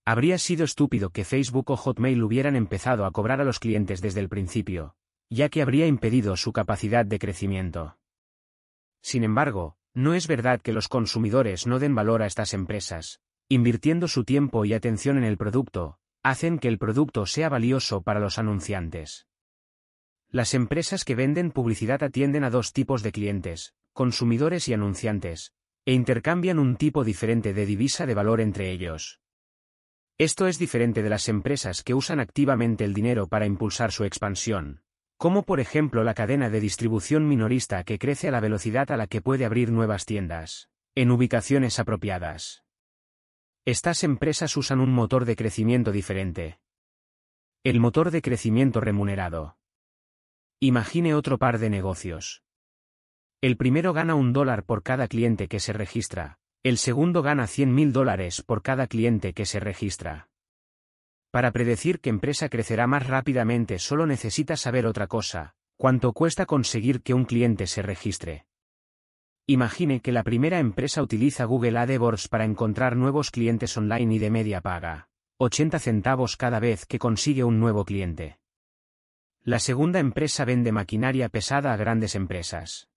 Habría 0.06 0.38
sido 0.38 0.64
estúpido 0.64 1.10
que 1.10 1.26
Facebook 1.26 1.70
o 1.70 1.76
Hotmail 1.76 2.22
hubieran 2.22 2.56
empezado 2.56 3.04
a 3.04 3.10
cobrar 3.10 3.42
a 3.42 3.44
los 3.44 3.60
clientes 3.60 4.00
desde 4.00 4.20
el 4.20 4.30
principio, 4.30 4.97
ya 5.28 5.50
que 5.50 5.60
habría 5.60 5.86
impedido 5.86 6.34
su 6.38 6.54
capacidad 6.54 7.04
de 7.04 7.18
crecimiento. 7.18 7.98
Sin 9.04 9.22
embargo, 9.22 9.76
no 9.92 10.15
es 10.15 10.26
verdad 10.26 10.62
que 10.62 10.72
los 10.72 10.88
consumidores 10.88 11.67
no 11.67 11.78
den 11.78 11.94
valor 11.94 12.22
a 12.22 12.26
estas 12.26 12.54
empresas, 12.54 13.20
invirtiendo 13.51 14.08
su 14.08 14.24
tiempo 14.24 14.65
y 14.65 14.72
atención 14.72 15.19
en 15.19 15.24
el 15.24 15.37
producto, 15.37 15.99
hacen 16.22 16.58
que 16.58 16.69
el 16.69 16.78
producto 16.78 17.26
sea 17.26 17.51
valioso 17.51 18.01
para 18.01 18.19
los 18.19 18.38
anunciantes. 18.38 19.26
Las 20.31 20.54
empresas 20.54 21.04
que 21.04 21.15
venden 21.15 21.51
publicidad 21.51 22.03
atienden 22.03 22.44
a 22.44 22.51
dos 22.51 22.72
tipos 22.72 23.03
de 23.03 23.12
clientes, 23.12 23.74
consumidores 23.92 24.69
y 24.69 24.72
anunciantes, 24.72 25.53
e 25.85 25.92
intercambian 25.92 26.58
un 26.58 26.76
tipo 26.76 27.04
diferente 27.04 27.53
de 27.53 27.67
divisa 27.67 28.06
de 28.06 28.15
valor 28.15 28.40
entre 28.40 28.70
ellos. 28.70 29.20
Esto 30.17 30.47
es 30.47 30.58
diferente 30.58 31.03
de 31.03 31.10
las 31.10 31.28
empresas 31.28 31.83
que 31.83 31.92
usan 31.92 32.20
activamente 32.20 32.87
el 32.87 32.94
dinero 32.94 33.28
para 33.28 33.44
impulsar 33.44 33.92
su 33.92 34.04
expansión, 34.04 34.83
como 35.24 35.44
por 35.44 35.58
ejemplo 35.58 36.04
la 36.04 36.12
cadena 36.12 36.50
de 36.50 36.60
distribución 36.60 37.26
minorista 37.26 37.82
que 37.82 37.98
crece 37.98 38.28
a 38.28 38.30
la 38.30 38.40
velocidad 38.40 38.92
a 38.92 38.98
la 38.98 39.06
que 39.06 39.22
puede 39.22 39.46
abrir 39.46 39.72
nuevas 39.72 40.04
tiendas, 40.04 40.68
en 40.94 41.10
ubicaciones 41.10 41.78
apropiadas. 41.78 42.62
Estas 43.64 44.04
empresas 44.04 44.54
usan 44.58 44.80
un 44.80 44.92
motor 44.92 45.24
de 45.24 45.34
crecimiento 45.34 45.92
diferente. 45.92 46.58
El 47.62 47.80
motor 47.80 48.10
de 48.10 48.20
crecimiento 48.20 48.82
remunerado. 48.82 49.56
Imagine 50.60 51.14
otro 51.14 51.38
par 51.38 51.58
de 51.58 51.70
negocios. 51.70 52.42
El 53.40 53.56
primero 53.56 53.94
gana 53.94 54.14
un 54.14 54.34
dólar 54.34 54.64
por 54.64 54.82
cada 54.82 55.08
cliente 55.08 55.48
que 55.48 55.58
se 55.58 55.72
registra, 55.72 56.38
el 56.62 56.76
segundo 56.76 57.22
gana 57.22 57.46
100 57.46 57.74
mil 57.74 57.94
dólares 57.94 58.42
por 58.42 58.60
cada 58.60 58.88
cliente 58.88 59.32
que 59.32 59.46
se 59.46 59.58
registra. 59.58 60.28
Para 61.34 61.50
predecir 61.50 61.99
qué 61.99 62.10
empresa 62.10 62.49
crecerá 62.49 62.86
más 62.86 63.08
rápidamente 63.08 63.81
solo 63.81 64.06
necesita 64.06 64.56
saber 64.56 64.86
otra 64.86 65.08
cosa, 65.08 65.56
cuánto 65.76 66.12
cuesta 66.12 66.47
conseguir 66.47 67.02
que 67.02 67.12
un 67.12 67.24
cliente 67.24 67.67
se 67.67 67.83
registre. 67.83 68.47
Imagine 69.49 69.99
que 69.99 70.12
la 70.12 70.22
primera 70.22 70.60
empresa 70.60 71.02
utiliza 71.02 71.44
Google 71.44 71.76
AdWords 71.76 72.28
para 72.28 72.44
encontrar 72.44 72.94
nuevos 72.94 73.33
clientes 73.33 73.76
online 73.76 74.15
y 74.15 74.18
de 74.20 74.31
media 74.31 74.60
paga 74.60 75.08
80 75.38 75.81
centavos 75.81 76.36
cada 76.36 76.60
vez 76.60 76.86
que 76.86 77.00
consigue 77.00 77.42
un 77.42 77.58
nuevo 77.58 77.84
cliente. 77.84 78.38
La 79.42 79.58
segunda 79.58 79.99
empresa 79.99 80.44
vende 80.44 80.70
maquinaria 80.70 81.28
pesada 81.31 81.72
a 81.72 81.76
grandes 81.76 82.15
empresas. 82.15 82.88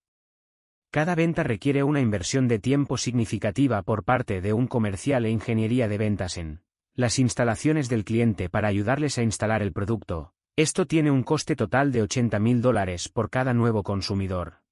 Cada 0.92 1.16
venta 1.16 1.42
requiere 1.42 1.82
una 1.82 2.02
inversión 2.02 2.48
de 2.48 2.60
tiempo 2.60 2.98
significativa 2.98 3.82
por 3.82 4.04
parte 4.04 4.42
de 4.42 4.54
un 4.54 4.68
comercial 4.68 5.26
e 5.26 5.32
ingeniería 5.32 5.88
de 5.88 5.98
ventas 5.98 6.38
en 6.38 6.67
las 6.98 7.20
instalaciones 7.20 7.90
del 7.90 8.04
cliente 8.04 8.50
para 8.50 8.70
ayudarles 8.70 9.20
a 9.20 9.22
instalar 9.22 9.62
el 9.62 9.72
producto. 9.72 10.34
Esto 10.56 10.88
tiene 10.88 11.12
un 11.12 11.22
coste 11.22 11.56
total 11.56 11.92
de 11.92 12.02
80 12.02 12.40
mil 12.40 12.60
dólares 12.60 13.08
por 13.08 13.30
cada 13.30 13.54
nuevo 13.54 13.84
consumidor. 13.84 14.64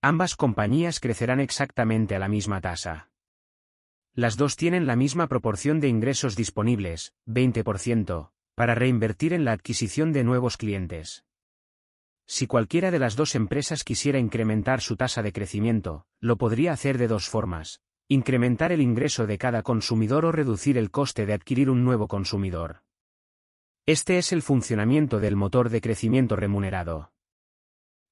Ambas 0.00 0.36
compañías 0.36 1.00
crecerán 1.00 1.40
exactamente 1.40 2.14
a 2.14 2.20
la 2.20 2.28
misma 2.28 2.60
tasa. 2.60 3.10
Las 4.14 4.36
dos 4.36 4.54
tienen 4.54 4.86
la 4.86 4.94
misma 4.94 5.26
proporción 5.26 5.80
de 5.80 5.88
ingresos 5.88 6.36
disponibles, 6.36 7.14
20%, 7.26 8.30
para 8.54 8.76
reinvertir 8.76 9.32
en 9.32 9.44
la 9.44 9.50
adquisición 9.50 10.12
de 10.12 10.22
nuevos 10.22 10.56
clientes. 10.56 11.24
Si 12.28 12.46
cualquiera 12.46 12.92
de 12.92 13.00
las 13.00 13.16
dos 13.16 13.34
empresas 13.34 13.82
quisiera 13.82 14.20
incrementar 14.20 14.80
su 14.80 14.94
tasa 14.94 15.20
de 15.20 15.32
crecimiento, 15.32 16.06
lo 16.20 16.36
podría 16.36 16.72
hacer 16.72 16.96
de 16.96 17.08
dos 17.08 17.28
formas, 17.28 17.82
incrementar 18.08 18.70
el 18.70 18.82
ingreso 18.82 19.26
de 19.26 19.38
cada 19.38 19.62
consumidor 19.62 20.26
o 20.26 20.32
reducir 20.32 20.76
el 20.76 20.90
coste 20.90 21.24
de 21.24 21.32
adquirir 21.32 21.70
un 21.70 21.84
nuevo 21.84 22.06
consumidor. 22.06 22.82
Este 23.86 24.18
es 24.18 24.32
el 24.32 24.42
funcionamiento 24.42 25.20
del 25.20 25.36
motor 25.36 25.70
de 25.70 25.80
crecimiento 25.80 26.36
remunerado. 26.36 27.12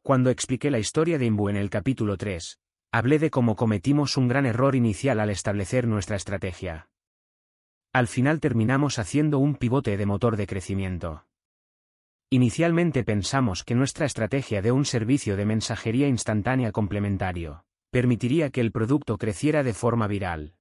Cuando 0.03 0.31
expliqué 0.31 0.71
la 0.71 0.79
historia 0.79 1.19
de 1.19 1.27
Imbu 1.27 1.51
en 1.51 1.57
el 1.57 1.69
capítulo 1.69 2.17
3, 2.17 2.59
hablé 2.91 3.19
de 3.19 3.31
cómo 3.31 3.55
cometimos 3.55 4.17
un 4.17 4.29
gran 4.29 4.47
error 4.47 4.75
inicial 4.75 5.21
al 5.21 5.29
establecer 5.29 5.87
nuestra 5.87 6.17
estrategia. 6.17 6.89
Al 7.93 8.09
final 8.09 8.41
terminamos 8.41 8.99
haciendo 8.99 9.39
un 9.39 9.57
pivote 9.57 9.99
de 9.99 10.07
motor 10.07 10.39
de 10.39 10.47
crecimiento. 10.47 11.27
Inicialmente 12.31 13.05
pensamos 13.05 13.63
que 13.63 13.75
nuestra 13.75 14.07
estrategia 14.07 14.63
de 14.63 14.73
un 14.73 14.87
servicio 14.87 15.37
de 15.37 15.45
mensajería 15.45 16.09
instantánea 16.09 16.73
complementario 16.73 17.67
permitiría 17.93 18.49
que 18.49 18.63
el 18.63 18.73
producto 18.73 19.19
creciera 19.19 19.63
de 19.63 19.75
forma 19.75 20.07
viral. 20.07 20.55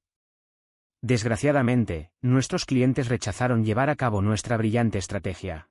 Desgraciadamente, 1.01 2.11
nuestros 2.21 2.65
clientes 2.65 3.07
rechazaron 3.07 3.63
llevar 3.63 3.89
a 3.89 3.95
cabo 3.95 4.21
nuestra 4.21 4.57
brillante 4.57 4.97
estrategia. 4.97 5.69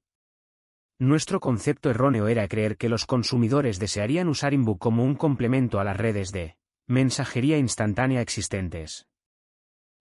Nuestro 0.99 1.39
concepto 1.39 1.91
erróneo 1.91 2.29
era 2.29 2.49
creer 2.49 2.79
que 2.79 2.89
los 2.89 3.05
consumidores 3.05 3.79
desearían 3.79 4.29
usar 4.29 4.55
Inbook 4.55 4.79
como 4.79 5.05
un 5.05 5.15
complemento 5.15 5.81
a 5.81 5.85
las 5.85 5.99
redes 5.99 6.33
de 6.33 6.57
mensajería 6.89 7.59
instantánea 7.59 8.23
existentes. 8.23 9.07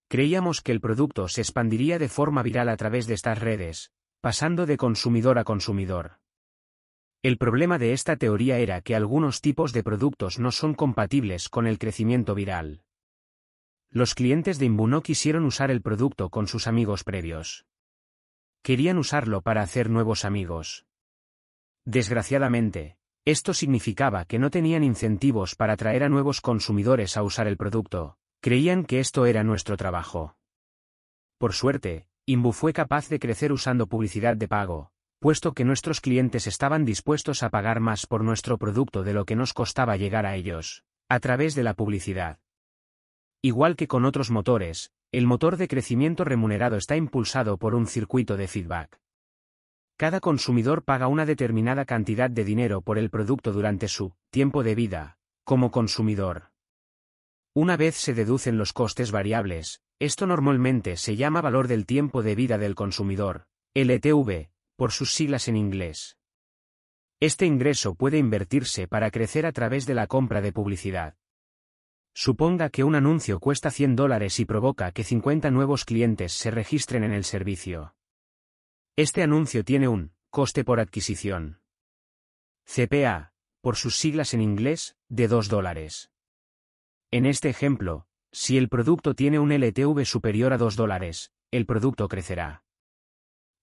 Creíamos 0.08 0.61
que 0.61 0.72
el 0.72 0.79
producto 0.79 1.27
se 1.27 1.42
expandiría 1.42 1.99
de 1.99 2.08
forma 2.08 2.42
viral 2.42 2.69
a 2.69 2.77
través 2.77 3.06
de 3.06 3.15
estas 3.15 3.38
redes, 3.38 3.92
pasando 4.22 4.65
de 4.65 4.77
consumidor 4.77 5.38
a 5.38 5.43
consumidor. 5.43 6.18
El 7.21 7.37
problema 7.37 7.77
de 7.77 7.91
esta 7.91 8.15
teoría 8.15 8.59
era 8.59 8.79
que 8.79 8.95
algunos 8.95 9.41
tipos 9.41 9.73
de 9.73 9.83
productos 9.83 10.39
no 10.39 10.51
son 10.53 10.73
compatibles 10.73 11.49
con 11.49 11.67
el 11.67 11.77
crecimiento 11.77 12.33
viral. 12.33 12.83
Los 13.89 14.15
clientes 14.15 14.57
de 14.57 14.67
Imbu 14.67 14.87
no 14.87 15.01
quisieron 15.01 15.43
usar 15.43 15.69
el 15.69 15.81
producto 15.81 16.29
con 16.29 16.47
sus 16.47 16.65
amigos 16.65 17.03
previos. 17.03 17.65
Querían 18.61 18.97
usarlo 18.97 19.41
para 19.41 19.63
hacer 19.63 19.89
nuevos 19.89 20.23
amigos. 20.23 20.85
Desgraciadamente, 21.83 22.97
esto 23.25 23.53
significaba 23.53 24.23
que 24.23 24.39
no 24.39 24.49
tenían 24.49 24.85
incentivos 24.85 25.55
para 25.55 25.73
atraer 25.73 26.03
a 26.03 26.09
nuevos 26.09 26.39
consumidores 26.39 27.17
a 27.17 27.23
usar 27.23 27.47
el 27.47 27.57
producto, 27.57 28.17
creían 28.39 28.85
que 28.85 29.01
esto 29.01 29.25
era 29.25 29.43
nuestro 29.43 29.75
trabajo. 29.75 30.37
Por 31.37 31.51
suerte, 31.51 32.07
Imbu 32.25 32.53
fue 32.53 32.71
capaz 32.71 33.09
de 33.09 33.19
crecer 33.19 33.51
usando 33.51 33.87
publicidad 33.87 34.37
de 34.37 34.47
pago, 34.47 34.93
puesto 35.19 35.53
que 35.53 35.65
nuestros 35.65 36.01
clientes 36.01 36.47
estaban 36.47 36.85
dispuestos 36.85 37.43
a 37.43 37.49
pagar 37.49 37.81
más 37.81 38.07
por 38.07 38.23
nuestro 38.23 38.57
producto 38.57 39.03
de 39.03 39.13
lo 39.13 39.25
que 39.25 39.35
nos 39.35 39.53
costaba 39.53 39.97
llegar 39.97 40.25
a 40.25 40.35
ellos, 40.35 40.83
a 41.09 41.19
través 41.19 41.55
de 41.55 41.63
la 41.63 41.73
publicidad. 41.73 42.39
Igual 43.41 43.75
que 43.75 43.87
con 43.87 44.05
otros 44.05 44.31
motores, 44.31 44.91
el 45.11 45.27
motor 45.27 45.57
de 45.57 45.67
crecimiento 45.67 46.23
remunerado 46.23 46.77
está 46.77 46.95
impulsado 46.95 47.57
por 47.57 47.75
un 47.75 47.87
circuito 47.87 48.37
de 48.37 48.47
feedback. 48.47 48.99
Cada 49.97 50.21
consumidor 50.21 50.83
paga 50.83 51.07
una 51.07 51.25
determinada 51.25 51.83
cantidad 51.83 52.29
de 52.29 52.45
dinero 52.45 52.81
por 52.81 52.97
el 52.97 53.09
producto 53.09 53.51
durante 53.51 53.89
su 53.89 54.13
tiempo 54.29 54.63
de 54.63 54.75
vida, 54.75 55.17
como 55.43 55.71
consumidor. 55.71 56.51
Una 57.53 57.75
vez 57.75 57.95
se 57.95 58.13
deducen 58.13 58.57
los 58.57 58.71
costes 58.71 59.11
variables, 59.11 59.81
esto 59.99 60.27
normalmente 60.27 60.95
se 60.95 61.17
llama 61.17 61.41
valor 61.41 61.67
del 61.67 61.85
tiempo 61.85 62.23
de 62.23 62.35
vida 62.35 62.57
del 62.57 62.75
consumidor, 62.75 63.47
LTV, 63.73 64.49
por 64.79 64.94
sus 64.94 65.12
siglas 65.12 65.49
en 65.49 65.58
inglés. 65.58 66.17
Este 67.19 67.45
ingreso 67.45 67.95
puede 67.95 68.17
invertirse 68.17 68.88
para 68.88 69.12
crecer 69.12 69.45
a 69.45 69.51
través 69.51 69.85
de 69.85 69.94
la 69.94 70.08
compra 70.08 70.40
de 70.40 70.53
publicidad. 70.53 71.17
Suponga 72.13 72.69
que 72.69 72.85
un 72.85 72.95
anuncio 72.95 73.42
cuesta 73.42 73.72
100 73.72 73.97
dólares 73.97 74.40
y 74.40 74.45
provoca 74.45 74.94
que 74.94 75.03
50 75.03 75.51
nuevos 75.51 75.83
clientes 75.83 76.31
se 76.31 76.49
registren 76.49 77.03
en 77.03 77.12
el 77.12 77.26
servicio. 77.26 77.94
Este 78.95 79.22
anuncio 79.22 79.65
tiene 79.65 79.90
un 79.90 80.13
coste 80.29 80.63
por 80.63 80.79
adquisición. 80.79 81.60
CPA, 82.63 83.33
por 83.60 83.76
sus 83.76 83.97
siglas 83.97 84.33
en 84.33 84.40
inglés, 84.40 84.95
de 85.10 85.28
2 85.28 85.49
dólares. 85.49 86.10
En 87.12 87.26
este 87.26 87.49
ejemplo, 87.49 88.08
si 88.31 88.58
el 88.58 88.69
producto 88.69 89.13
tiene 89.13 89.40
un 89.40 89.51
LTV 89.51 90.06
superior 90.06 90.53
a 90.53 90.58
2 90.58 90.78
dólares, 90.78 91.33
el 91.51 91.65
producto 91.65 92.08
crecerá. 92.08 92.63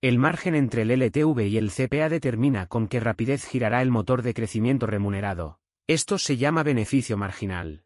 El 0.03 0.19
margen 0.19 0.55
entre 0.55 0.83
el 0.83 0.91
LTV 0.91 1.47
y 1.47 1.57
el 1.57 1.71
CPA 1.71 2.11
determina 2.11 2.67
con 2.67 2.87
qué 2.87 3.01
rapidez 3.01 3.47
girará 3.47 3.81
el 3.81 3.91
motor 3.91 4.21
de 4.23 4.35
crecimiento 4.35 4.87
remunerado. 4.87 5.59
Esto 5.87 6.19
se 6.19 6.37
llama 6.37 6.63
beneficio 6.63 7.17
marginal. 7.17 7.85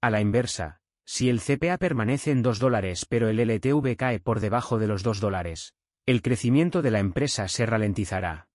A 0.00 0.10
la 0.10 0.20
inversa, 0.20 0.80
si 1.04 1.28
el 1.28 1.40
CPA 1.40 1.78
permanece 1.78 2.32
en 2.32 2.42
2 2.42 2.58
dólares 2.58 3.06
pero 3.08 3.28
el 3.28 3.38
LTV 3.38 3.96
cae 3.96 4.18
por 4.18 4.40
debajo 4.40 4.78
de 4.78 4.88
los 4.88 5.04
2 5.04 5.20
dólares, 5.20 5.74
el 6.06 6.22
crecimiento 6.22 6.82
de 6.82 6.90
la 6.90 6.98
empresa 6.98 7.46
se 7.46 7.66
ralentizará. 7.66 8.48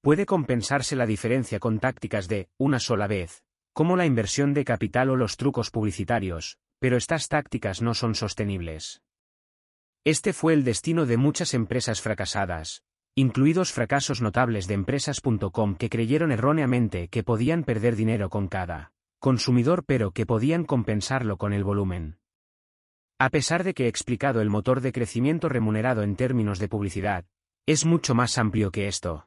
Puede 0.00 0.26
compensarse 0.26 0.94
la 0.94 1.06
diferencia 1.06 1.58
con 1.58 1.80
tácticas 1.80 2.28
de, 2.28 2.50
una 2.56 2.78
sola 2.78 3.08
vez, 3.08 3.42
como 3.72 3.96
la 3.96 4.06
inversión 4.06 4.54
de 4.54 4.64
capital 4.64 5.10
o 5.10 5.16
los 5.16 5.36
trucos 5.36 5.72
publicitarios, 5.72 6.58
pero 6.78 6.96
estas 6.96 7.26
tácticas 7.26 7.82
no 7.82 7.94
son 7.94 8.14
sostenibles. 8.14 9.02
Este 10.04 10.32
fue 10.32 10.54
el 10.54 10.64
destino 10.64 11.06
de 11.06 11.16
muchas 11.16 11.54
empresas 11.54 12.00
fracasadas, 12.00 12.82
incluidos 13.14 13.72
fracasos 13.72 14.22
notables 14.22 14.66
de 14.68 14.74
empresas.com 14.74 15.74
que 15.74 15.90
creyeron 15.90 16.30
erróneamente 16.30 17.08
que 17.08 17.24
podían 17.24 17.64
perder 17.64 17.96
dinero 17.96 18.30
con 18.30 18.48
cada 18.48 18.92
consumidor 19.18 19.84
pero 19.84 20.12
que 20.12 20.26
podían 20.26 20.64
compensarlo 20.64 21.36
con 21.36 21.52
el 21.52 21.64
volumen. 21.64 22.18
A 23.18 23.30
pesar 23.30 23.64
de 23.64 23.74
que 23.74 23.86
he 23.86 23.88
explicado 23.88 24.40
el 24.40 24.48
motor 24.48 24.80
de 24.80 24.92
crecimiento 24.92 25.48
remunerado 25.48 26.02
en 26.02 26.14
términos 26.14 26.60
de 26.60 26.68
publicidad, 26.68 27.24
es 27.66 27.84
mucho 27.84 28.14
más 28.14 28.38
amplio 28.38 28.70
que 28.70 28.86
esto. 28.86 29.26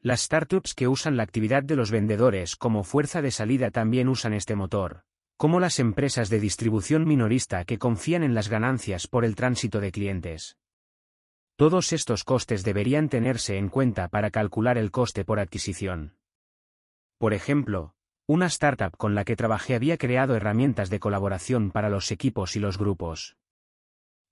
Las 0.00 0.22
startups 0.22 0.74
que 0.74 0.88
usan 0.88 1.18
la 1.18 1.22
actividad 1.22 1.62
de 1.62 1.76
los 1.76 1.90
vendedores 1.90 2.56
como 2.56 2.82
fuerza 2.82 3.20
de 3.20 3.30
salida 3.30 3.70
también 3.70 4.08
usan 4.08 4.32
este 4.32 4.56
motor, 4.56 5.04
como 5.40 5.58
las 5.58 5.78
empresas 5.78 6.28
de 6.28 6.38
distribución 6.38 7.08
minorista 7.08 7.64
que 7.64 7.78
confían 7.78 8.22
en 8.24 8.34
las 8.34 8.50
ganancias 8.50 9.06
por 9.06 9.24
el 9.24 9.36
tránsito 9.36 9.80
de 9.80 9.90
clientes. 9.90 10.58
Todos 11.56 11.94
estos 11.94 12.24
costes 12.24 12.62
deberían 12.62 13.08
tenerse 13.08 13.56
en 13.56 13.70
cuenta 13.70 14.08
para 14.08 14.30
calcular 14.30 14.76
el 14.76 14.90
coste 14.90 15.24
por 15.24 15.40
adquisición. 15.40 16.14
Por 17.16 17.32
ejemplo, 17.32 17.94
una 18.26 18.44
startup 18.48 18.94
con 18.98 19.14
la 19.14 19.24
que 19.24 19.34
trabajé 19.34 19.74
había 19.74 19.96
creado 19.96 20.36
herramientas 20.36 20.90
de 20.90 21.00
colaboración 21.00 21.70
para 21.70 21.88
los 21.88 22.10
equipos 22.10 22.54
y 22.54 22.60
los 22.60 22.76
grupos. 22.76 23.38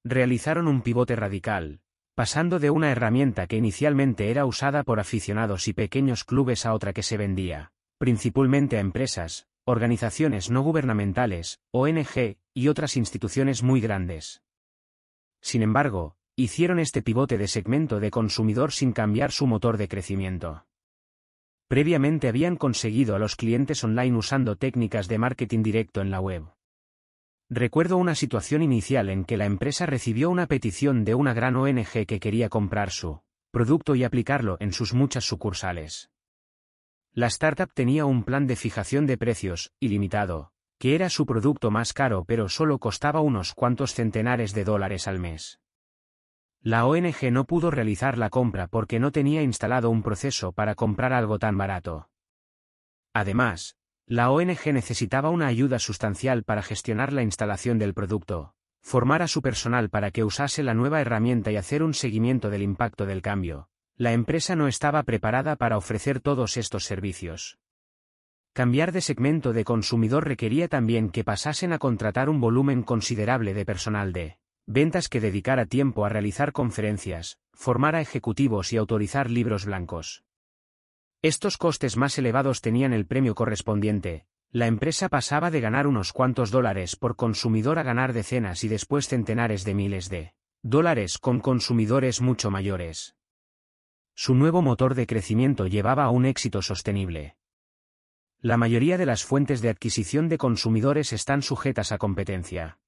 Realizaron 0.05 0.69
un 0.69 0.83
pivote 0.83 1.17
radical, 1.17 1.81
pasando 2.17 2.59
de 2.59 2.69
una 2.69 2.91
herramienta 2.91 3.47
que 3.47 3.57
inicialmente 3.57 4.31
era 4.31 4.45
usada 4.45 4.83
por 4.83 5.01
aficionados 5.01 5.69
y 5.69 5.73
pequeños 5.73 6.25
clubes 6.25 6.67
a 6.67 6.75
otra 6.75 6.93
que 6.93 7.03
se 7.03 7.17
vendía, 7.17 7.73
principalmente 7.97 8.77
a 8.77 8.81
empresas, 8.81 9.49
organizaciones 9.69 10.51
no 10.51 10.63
gubernamentales, 10.63 11.61
ONG, 11.73 12.39
y 12.55 12.69
otras 12.69 12.97
instituciones 12.97 13.63
muy 13.63 13.83
grandes. 13.83 14.43
Sin 15.43 15.61
embargo, 15.61 16.17
hicieron 16.37 16.79
este 16.79 17.03
pivote 17.03 17.37
de 17.37 17.49
segmento 17.49 18.01
de 18.01 18.11
consumidor 18.11 18.73
sin 18.73 18.93
cambiar 18.93 19.31
su 19.31 19.47
motor 19.47 19.77
de 19.77 19.87
crecimiento. 19.87 20.65
Previamente 21.69 22.29
habían 22.29 22.57
conseguido 22.57 23.15
a 23.15 23.19
los 23.19 23.37
clientes 23.37 23.85
online 23.85 24.17
usando 24.17 24.57
técnicas 24.57 25.07
de 25.07 25.19
marketing 25.19 25.63
directo 25.63 26.01
en 26.01 26.11
la 26.11 26.21
web. 26.21 26.47
Recuerdo 27.51 27.99
una 27.99 28.15
situación 28.15 28.63
inicial 28.63 29.11
en 29.11 29.27
que 29.27 29.37
la 29.37 29.45
empresa 29.45 29.85
recibió 29.85 30.31
una 30.31 30.47
petición 30.47 31.05
de 31.05 31.15
una 31.15 31.35
gran 31.35 31.57
ONG 31.57 32.07
que 32.07 32.21
quería 32.21 32.49
comprar 32.49 32.91
su 32.91 33.21
producto 33.51 33.95
y 33.95 34.05
aplicarlo 34.05 34.57
en 34.61 34.73
sus 34.73 34.95
muchas 34.95 35.25
sucursales. 35.25 36.11
La 37.19 37.27
startup 37.27 37.73
tenía 37.75 38.07
un 38.07 38.23
plan 38.23 38.47
de 38.47 38.55
fijación 38.55 39.05
de 39.05 39.19
precios, 39.19 39.73
ilimitado, 39.81 40.53
que 40.79 40.95
era 40.95 41.11
su 41.11 41.27
producto 41.27 41.73
más 41.73 41.93
caro 41.93 42.25
pero 42.25 42.49
solo 42.49 42.79
costaba 42.79 43.23
unos 43.23 43.55
cuantos 43.55 43.93
centenares 43.93 44.55
de 44.55 44.63
dólares 44.63 45.09
al 45.09 45.19
mes. 45.19 45.59
La 46.61 46.87
ONG 46.87 47.33
no 47.33 47.45
pudo 47.45 47.73
realizar 47.73 48.19
la 48.19 48.31
compra 48.31 48.69
porque 48.69 49.01
no 49.01 49.11
tenía 49.11 49.43
instalado 49.43 49.91
un 49.91 50.05
proceso 50.05 50.53
para 50.53 50.77
comprar 50.77 51.13
algo 51.13 51.41
tan 51.41 51.59
barato. 51.59 52.09
Además, 53.13 53.77
la 54.07 54.31
ONG 54.31 54.73
necesitaba 54.73 55.31
una 55.31 55.49
ayuda 55.49 55.81
sustancial 55.81 56.45
para 56.45 56.63
gestionar 56.63 57.13
la 57.13 57.25
instalación 57.25 57.81
del 57.81 57.95
producto, 57.95 58.55
formar 58.81 59.23
a 59.23 59.27
su 59.27 59.43
personal 59.43 59.91
para 59.91 60.13
que 60.13 60.23
usase 60.23 60.63
la 60.63 60.75
nueva 60.75 61.01
herramienta 61.01 61.51
y 61.51 61.57
hacer 61.57 61.83
un 61.83 61.95
seguimiento 61.95 62.49
del 62.49 62.63
impacto 62.63 63.07
del 63.07 63.23
cambio. 63.23 63.71
La 64.01 64.13
empresa 64.13 64.55
no 64.55 64.69
estaba 64.69 65.03
preparada 65.03 65.57
para 65.57 65.77
ofrecer 65.77 66.21
todos 66.21 66.57
estos 66.57 66.85
servicios. 66.85 67.59
Cambiar 68.53 68.93
de 68.93 69.01
segmento 69.01 69.53
de 69.53 69.65
consumidor 69.65 70.25
requería 70.25 70.69
también 70.69 71.11
que 71.11 71.25
pasasen 71.25 71.73
a 71.73 71.81
contratar 71.81 72.29
un 72.29 72.41
volumen 72.41 72.85
considerable 72.85 73.55
de 73.55 73.67
personal 73.67 74.13
de 74.13 74.39
ventas 74.69 75.09
que 75.09 75.21
dedicara 75.21 75.67
tiempo 75.67 76.05
a 76.05 76.11
realizar 76.11 76.53
conferencias, 76.53 77.41
formar 77.53 77.97
a 77.97 78.01
ejecutivos 78.01 78.73
y 78.73 78.77
autorizar 78.77 79.31
libros 79.31 79.65
blancos. 79.65 80.23
Estos 81.21 81.57
costes 81.57 81.97
más 81.97 82.17
elevados 82.19 82.61
tenían 82.61 82.93
el 82.93 83.05
premio 83.05 83.35
correspondiente, 83.35 84.27
la 84.53 84.69
empresa 84.69 85.09
pasaba 85.09 85.51
de 85.51 85.61
ganar 85.61 85.89
unos 85.89 86.13
cuantos 86.13 86.53
dólares 86.53 86.95
por 86.95 87.17
consumidor 87.17 87.81
a 87.81 87.83
ganar 87.83 88.13
decenas 88.13 88.63
y 88.63 88.69
después 88.69 89.09
centenares 89.09 89.65
de 89.65 89.75
miles 89.75 90.09
de 90.09 90.35
dólares 90.63 91.19
con 91.19 91.41
consumidores 91.41 92.21
mucho 92.21 92.53
mayores. 92.53 93.18
Su 94.21 94.35
nuevo 94.35 94.63
motor 94.63 94.97
de 94.97 95.07
crecimiento 95.07 95.69
llevaba 95.69 96.03
a 96.03 96.11
un 96.11 96.27
éxito 96.27 96.61
sostenible. 96.61 97.37
La 98.41 98.57
mayoría 98.57 98.99
de 98.99 99.07
las 99.07 99.25
fuentes 99.25 99.61
de 99.61 99.69
adquisición 99.69 100.29
de 100.29 100.39
consumidores 100.39 101.13
están 101.13 101.41
sujetas 101.41 101.93
a 101.93 101.99
competencia. 101.99 102.81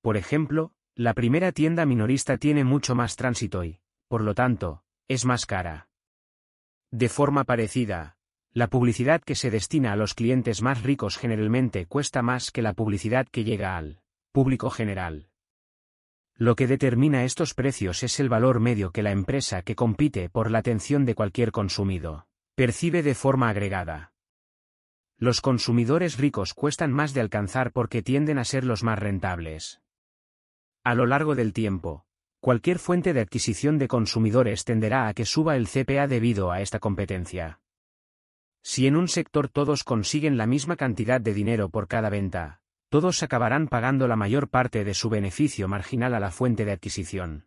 Por 0.00 0.16
ejemplo, 0.16 0.72
la 0.94 1.12
primera 1.12 1.52
tienda 1.52 1.84
minorista 1.84 2.38
tiene 2.38 2.64
mucho 2.64 2.94
más 2.94 3.16
tránsito 3.16 3.64
y, 3.64 3.80
por 4.08 4.22
lo 4.22 4.34
tanto, 4.34 4.82
es 5.08 5.26
más 5.26 5.44
cara. 5.44 5.90
De 6.90 7.10
forma 7.10 7.44
parecida, 7.44 8.16
la 8.54 8.68
publicidad 8.68 9.20
que 9.20 9.34
se 9.34 9.50
destina 9.50 9.92
a 9.92 9.96
los 9.96 10.14
clientes 10.14 10.62
más 10.62 10.82
ricos 10.82 11.18
generalmente 11.18 11.84
cuesta 11.84 12.22
más 12.22 12.50
que 12.50 12.62
la 12.62 12.72
publicidad 12.72 13.28
que 13.30 13.44
llega 13.44 13.76
al 13.76 14.00
público 14.32 14.70
general. 14.70 15.28
Lo 16.40 16.56
que 16.56 16.66
determina 16.66 17.24
estos 17.24 17.52
precios 17.52 18.02
es 18.02 18.18
el 18.18 18.30
valor 18.30 18.60
medio 18.60 18.92
que 18.92 19.02
la 19.02 19.10
empresa 19.10 19.60
que 19.60 19.74
compite 19.74 20.30
por 20.30 20.50
la 20.50 20.60
atención 20.60 21.04
de 21.04 21.14
cualquier 21.14 21.52
consumido 21.52 22.28
percibe 22.54 23.02
de 23.02 23.14
forma 23.14 23.50
agregada. 23.50 24.14
Los 25.18 25.42
consumidores 25.42 26.16
ricos 26.16 26.54
cuestan 26.54 26.92
más 26.92 27.12
de 27.12 27.20
alcanzar 27.20 27.72
porque 27.72 28.00
tienden 28.00 28.38
a 28.38 28.46
ser 28.46 28.64
los 28.64 28.82
más 28.82 28.98
rentables. 28.98 29.82
A 30.82 30.94
lo 30.94 31.04
largo 31.04 31.34
del 31.34 31.52
tiempo, 31.52 32.06
cualquier 32.40 32.78
fuente 32.78 33.12
de 33.12 33.20
adquisición 33.20 33.76
de 33.76 33.88
consumidores 33.88 34.64
tenderá 34.64 35.08
a 35.08 35.12
que 35.12 35.26
suba 35.26 35.56
el 35.56 35.68
CPA 35.68 36.06
debido 36.06 36.52
a 36.52 36.62
esta 36.62 36.78
competencia. 36.78 37.60
Si 38.62 38.86
en 38.86 38.96
un 38.96 39.08
sector 39.08 39.50
todos 39.50 39.84
consiguen 39.84 40.38
la 40.38 40.46
misma 40.46 40.76
cantidad 40.76 41.20
de 41.20 41.34
dinero 41.34 41.68
por 41.68 41.86
cada 41.86 42.08
venta, 42.08 42.59
todos 42.90 43.22
acabarán 43.22 43.68
pagando 43.68 44.08
la 44.08 44.16
mayor 44.16 44.48
parte 44.48 44.84
de 44.84 44.94
su 44.94 45.08
beneficio 45.08 45.68
marginal 45.68 46.12
a 46.12 46.20
la 46.20 46.32
fuente 46.32 46.64
de 46.64 46.72
adquisición. 46.72 47.46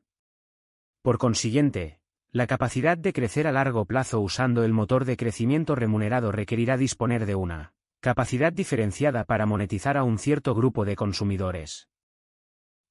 Por 1.02 1.18
consiguiente, 1.18 2.00
la 2.32 2.48
capacidad 2.48 2.98
de 2.98 3.12
crecer 3.12 3.46
a 3.46 3.52
largo 3.52 3.86
plazo 3.86 4.22
usando 4.22 4.64
el 4.64 4.72
motor 4.72 5.04
de 5.04 5.18
crecimiento 5.18 5.76
remunerado 5.76 6.32
requerirá 6.32 6.78
disponer 6.78 7.26
de 7.26 7.36
una 7.36 7.74
capacidad 8.00 8.52
diferenciada 8.52 9.26
para 9.26 9.46
monetizar 9.46 9.98
a 9.98 10.04
un 10.04 10.18
cierto 10.18 10.56
grupo 10.56 10.86
de 10.86 10.96
consumidores. 10.96 11.90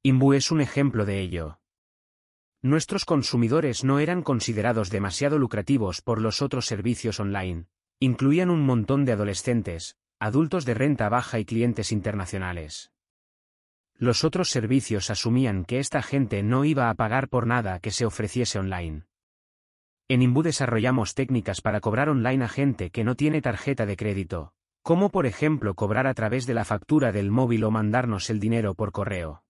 Imbu 0.02 0.34
es 0.34 0.50
un 0.50 0.60
ejemplo 0.60 1.04
de 1.06 1.20
ello. 1.20 1.58
Nuestros 2.60 3.04
consumidores 3.04 3.82
no 3.82 3.98
eran 3.98 4.22
considerados 4.22 4.90
demasiado 4.90 5.38
lucrativos 5.38 6.02
por 6.02 6.20
los 6.20 6.42
otros 6.42 6.66
servicios 6.66 7.18
online. 7.18 7.66
Incluían 7.98 8.50
un 8.50 8.64
montón 8.64 9.04
de 9.04 9.12
adolescentes, 9.12 9.96
adultos 10.22 10.64
de 10.64 10.74
renta 10.74 11.08
baja 11.08 11.40
y 11.40 11.44
clientes 11.44 11.90
internacionales. 11.90 12.92
Los 13.96 14.22
otros 14.22 14.50
servicios 14.50 15.10
asumían 15.10 15.64
que 15.64 15.80
esta 15.80 16.00
gente 16.00 16.44
no 16.44 16.64
iba 16.64 16.90
a 16.90 16.94
pagar 16.94 17.28
por 17.28 17.48
nada 17.48 17.80
que 17.80 17.90
se 17.90 18.06
ofreciese 18.06 18.60
online. 18.60 19.02
En 20.06 20.22
Imbu 20.22 20.44
desarrollamos 20.44 21.16
técnicas 21.16 21.60
para 21.60 21.80
cobrar 21.80 22.08
online 22.08 22.44
a 22.44 22.48
gente 22.48 22.90
que 22.90 23.02
no 23.02 23.16
tiene 23.16 23.42
tarjeta 23.42 23.84
de 23.84 23.96
crédito, 23.96 24.52
como 24.82 25.10
por 25.10 25.26
ejemplo 25.26 25.74
cobrar 25.74 26.06
a 26.06 26.14
través 26.14 26.46
de 26.46 26.54
la 26.54 26.64
factura 26.64 27.10
del 27.10 27.32
móvil 27.32 27.64
o 27.64 27.72
mandarnos 27.72 28.30
el 28.30 28.38
dinero 28.38 28.74
por 28.74 28.92
correo. 28.92 29.42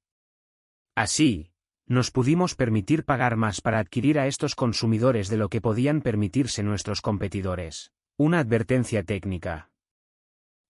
Así, 0.94 1.53
nos 1.87 2.10
pudimos 2.10 2.55
permitir 2.55 3.05
pagar 3.05 3.37
más 3.37 3.60
para 3.60 3.78
adquirir 3.78 4.19
a 4.19 4.26
estos 4.26 4.55
consumidores 4.55 5.28
de 5.28 5.37
lo 5.37 5.51
que 5.51 5.60
podían 5.60 6.01
permitirse 6.01 6.62
nuestros 6.62 7.03
competidores. 7.03 7.92
Una 8.17 8.38
advertencia 8.38 9.03
técnica. 9.03 9.72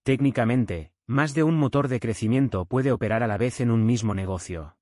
Técnicamente, 0.04 0.92
más 1.06 1.32
de 1.32 1.44
un 1.44 1.56
motor 1.56 1.86
de 1.86 2.00
crecimiento 2.00 2.64
puede 2.64 2.90
operar 2.90 3.22
a 3.22 3.28
la 3.28 3.36
vez 3.38 3.60
en 3.60 3.70
un 3.70 3.86
mismo 3.86 4.14
negocio. 4.14 4.76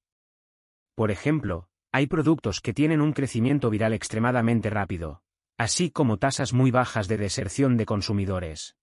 Por 0.94 1.10
ejemplo, 1.10 1.68
hay 1.92 2.06
productos 2.06 2.60
que 2.60 2.72
tienen 2.72 3.02
un 3.02 3.12
crecimiento 3.12 3.68
viral 3.68 3.92
extremadamente 3.92 4.70
rápido, 4.70 5.22
así 5.58 5.90
como 5.90 6.16
tasas 6.16 6.54
muy 6.54 6.70
bajas 6.70 7.06
de 7.06 7.18
deserción 7.18 7.76
de 7.76 7.84
consumidores. 7.84 8.76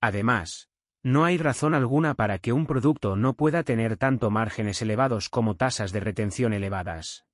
Además, 0.00 0.70
no 1.02 1.26
hay 1.26 1.36
razón 1.36 1.74
alguna 1.74 2.14
para 2.14 2.38
que 2.38 2.54
un 2.54 2.66
producto 2.66 3.14
no 3.14 3.34
pueda 3.34 3.64
tener 3.64 3.98
tanto 3.98 4.30
márgenes 4.30 4.80
elevados 4.80 5.28
como 5.28 5.56
tasas 5.56 5.92
de 5.92 6.00
retención 6.00 6.54
elevadas. 6.54 7.26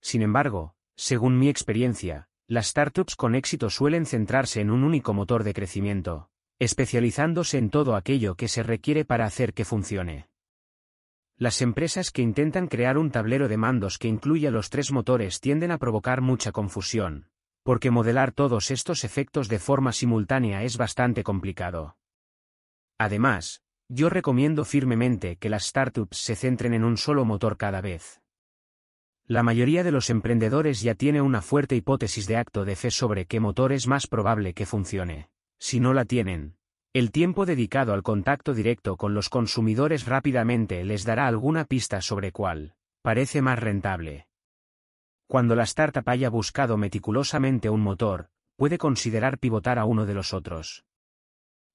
Sin 0.00 0.22
embargo, 0.22 0.74
según 0.96 1.38
mi 1.38 1.50
experiencia, 1.50 2.28
las 2.46 2.68
startups 2.68 3.14
con 3.16 3.34
éxito 3.34 3.68
suelen 3.68 4.06
centrarse 4.06 4.62
en 4.62 4.70
un 4.70 4.84
único 4.84 5.12
motor 5.12 5.44
de 5.44 5.52
crecimiento, 5.52 6.30
especializándose 6.60 7.56
en 7.56 7.70
todo 7.70 7.96
aquello 7.96 8.36
que 8.36 8.46
se 8.46 8.62
requiere 8.62 9.06
para 9.06 9.24
hacer 9.24 9.54
que 9.54 9.64
funcione. 9.64 10.28
Las 11.38 11.62
empresas 11.62 12.10
que 12.10 12.20
intentan 12.20 12.68
crear 12.68 12.98
un 12.98 13.10
tablero 13.10 13.48
de 13.48 13.56
mandos 13.56 13.96
que 13.96 14.08
incluya 14.08 14.50
los 14.50 14.68
tres 14.68 14.92
motores 14.92 15.40
tienden 15.40 15.70
a 15.70 15.78
provocar 15.78 16.20
mucha 16.20 16.52
confusión, 16.52 17.30
porque 17.62 17.90
modelar 17.90 18.32
todos 18.32 18.70
estos 18.70 19.04
efectos 19.04 19.48
de 19.48 19.58
forma 19.58 19.92
simultánea 19.92 20.62
es 20.62 20.76
bastante 20.76 21.24
complicado. 21.24 21.96
Además, 22.98 23.62
yo 23.88 24.10
recomiendo 24.10 24.66
firmemente 24.66 25.36
que 25.36 25.48
las 25.48 25.64
startups 25.64 26.18
se 26.18 26.36
centren 26.36 26.74
en 26.74 26.84
un 26.84 26.98
solo 26.98 27.24
motor 27.24 27.56
cada 27.56 27.80
vez. 27.80 28.20
La 29.24 29.42
mayoría 29.42 29.82
de 29.82 29.92
los 29.92 30.10
emprendedores 30.10 30.82
ya 30.82 30.94
tiene 30.94 31.22
una 31.22 31.40
fuerte 31.40 31.74
hipótesis 31.74 32.26
de 32.26 32.36
acto 32.36 32.66
de 32.66 32.76
fe 32.76 32.90
sobre 32.90 33.24
qué 33.24 33.40
motor 33.40 33.72
es 33.72 33.86
más 33.86 34.06
probable 34.06 34.52
que 34.52 34.66
funcione. 34.66 35.30
Si 35.60 35.78
no 35.78 35.92
la 35.92 36.06
tienen, 36.06 36.56
el 36.94 37.12
tiempo 37.12 37.44
dedicado 37.46 37.92
al 37.92 38.02
contacto 38.02 38.54
directo 38.54 38.96
con 38.96 39.14
los 39.14 39.28
consumidores 39.28 40.06
rápidamente 40.06 40.82
les 40.84 41.04
dará 41.04 41.28
alguna 41.28 41.66
pista 41.66 42.00
sobre 42.00 42.32
cuál 42.32 42.74
parece 43.02 43.42
más 43.42 43.58
rentable. 43.58 44.26
Cuando 45.28 45.54
la 45.54 45.62
startup 45.62 46.08
haya 46.08 46.28
buscado 46.30 46.76
meticulosamente 46.76 47.70
un 47.70 47.82
motor, 47.82 48.30
puede 48.56 48.78
considerar 48.78 49.38
pivotar 49.38 49.78
a 49.78 49.84
uno 49.84 50.06
de 50.06 50.14
los 50.14 50.34
otros. 50.34 50.84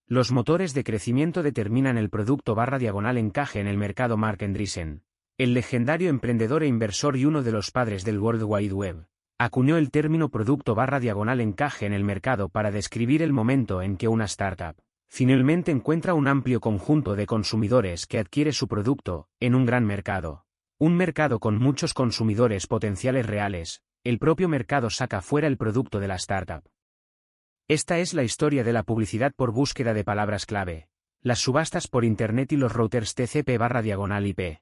Los 0.08 0.32
motores 0.32 0.74
de 0.74 0.84
crecimiento 0.84 1.42
determinan 1.42 1.98
el 1.98 2.10
producto 2.10 2.53
barra 2.56 2.78
diagonal 2.78 3.18
encaje 3.18 3.60
en 3.60 3.68
el 3.68 3.78
mercado 3.78 4.18
Mark 4.18 4.44
Andreessen, 4.44 5.03
el 5.38 5.53
legendario 5.53 6.10
emprendedor 6.10 6.64
e 6.64 6.68
inversor 6.68 7.18
y 7.18 7.26
uno 7.26 7.44
de 7.44 7.51
los 7.51 7.72
padres 7.72 8.03
del 8.03 8.19
World 8.19 8.44
Wide 8.44 8.74
Web. 8.74 9.08
Acuñó 9.38 9.76
el 9.76 9.92
término 9.92 10.30
producto 10.30 10.76
barra 10.76 11.01
diagonal 11.01 11.42
encaje 11.42 11.85
en 11.85 11.92
el 11.92 12.06
mercado 12.06 12.48
para 12.48 12.72
describir 12.72 13.22
el 13.22 13.34
momento 13.34 13.82
en 13.82 13.98
que 13.98 14.08
una 14.08 14.26
startup 14.26 14.78
finalmente 15.10 15.72
encuentra 15.72 16.14
un 16.14 16.30
amplio 16.30 16.62
conjunto 16.62 17.16
de 17.16 17.26
consumidores 17.26 18.06
que 18.08 18.19
adquiere 18.19 18.53
su 18.53 18.69
producto, 18.69 19.28
en 19.42 19.56
un 19.56 19.66
gran 19.66 19.85
mercado. 19.85 20.46
Un 20.80 20.96
mercado 20.96 21.40
con 21.40 21.58
muchos 21.58 21.94
consumidores 21.94 22.66
potenciales 22.68 23.26
reales, 23.26 23.82
el 24.06 24.19
propio 24.19 24.48
mercado 24.48 24.90
saca 24.90 25.22
fuera 25.22 25.48
el 25.48 25.58
producto 25.58 26.00
de 26.00 26.08
la 26.08 26.16
startup. 26.16 26.64
Esta 27.68 28.00
es 28.00 28.14
la 28.14 28.24
historia 28.24 28.64
de 28.64 28.74
la 28.74 28.84
publicidad 28.84 29.34
por 29.35 29.51
búsqueda 29.51 29.94
de 29.94 30.03
palabras 30.03 30.46
clave, 30.46 30.88
las 31.22 31.40
subastas 31.40 31.88
por 31.88 32.06
Internet 32.06 32.53
y 32.53 32.58
los 32.58 32.72
routers 32.72 33.16
TCP 33.16 33.58
barra 33.58 33.82
diagonal 33.82 34.28
IP. 34.28 34.60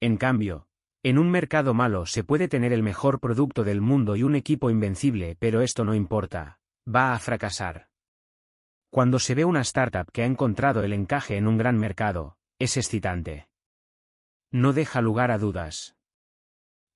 En 0.00 0.16
cambio, 0.16 0.66
en 1.04 1.18
un 1.18 1.30
mercado 1.30 1.74
malo 1.74 2.06
se 2.06 2.22
puede 2.22 2.46
tener 2.46 2.72
el 2.72 2.82
mejor 2.82 3.18
producto 3.18 3.64
del 3.64 3.80
mundo 3.80 4.14
y 4.14 4.22
un 4.22 4.36
equipo 4.36 4.70
invencible, 4.70 5.36
pero 5.40 5.60
esto 5.60 5.84
no 5.84 5.94
importa, 5.94 6.60
va 6.86 7.12
a 7.12 7.18
fracasar. 7.18 7.88
Cuando 8.90 9.18
se 9.18 9.34
ve 9.34 9.44
una 9.44 9.62
startup 9.62 10.10
que 10.12 10.22
ha 10.22 10.26
encontrado 10.26 10.84
el 10.84 10.92
encaje 10.92 11.36
en 11.36 11.48
un 11.48 11.58
gran 11.58 11.76
mercado, 11.76 12.36
es 12.60 12.76
excitante. 12.76 13.48
No 14.52 14.72
deja 14.72 15.00
lugar 15.00 15.32
a 15.32 15.38
dudas. 15.38 15.96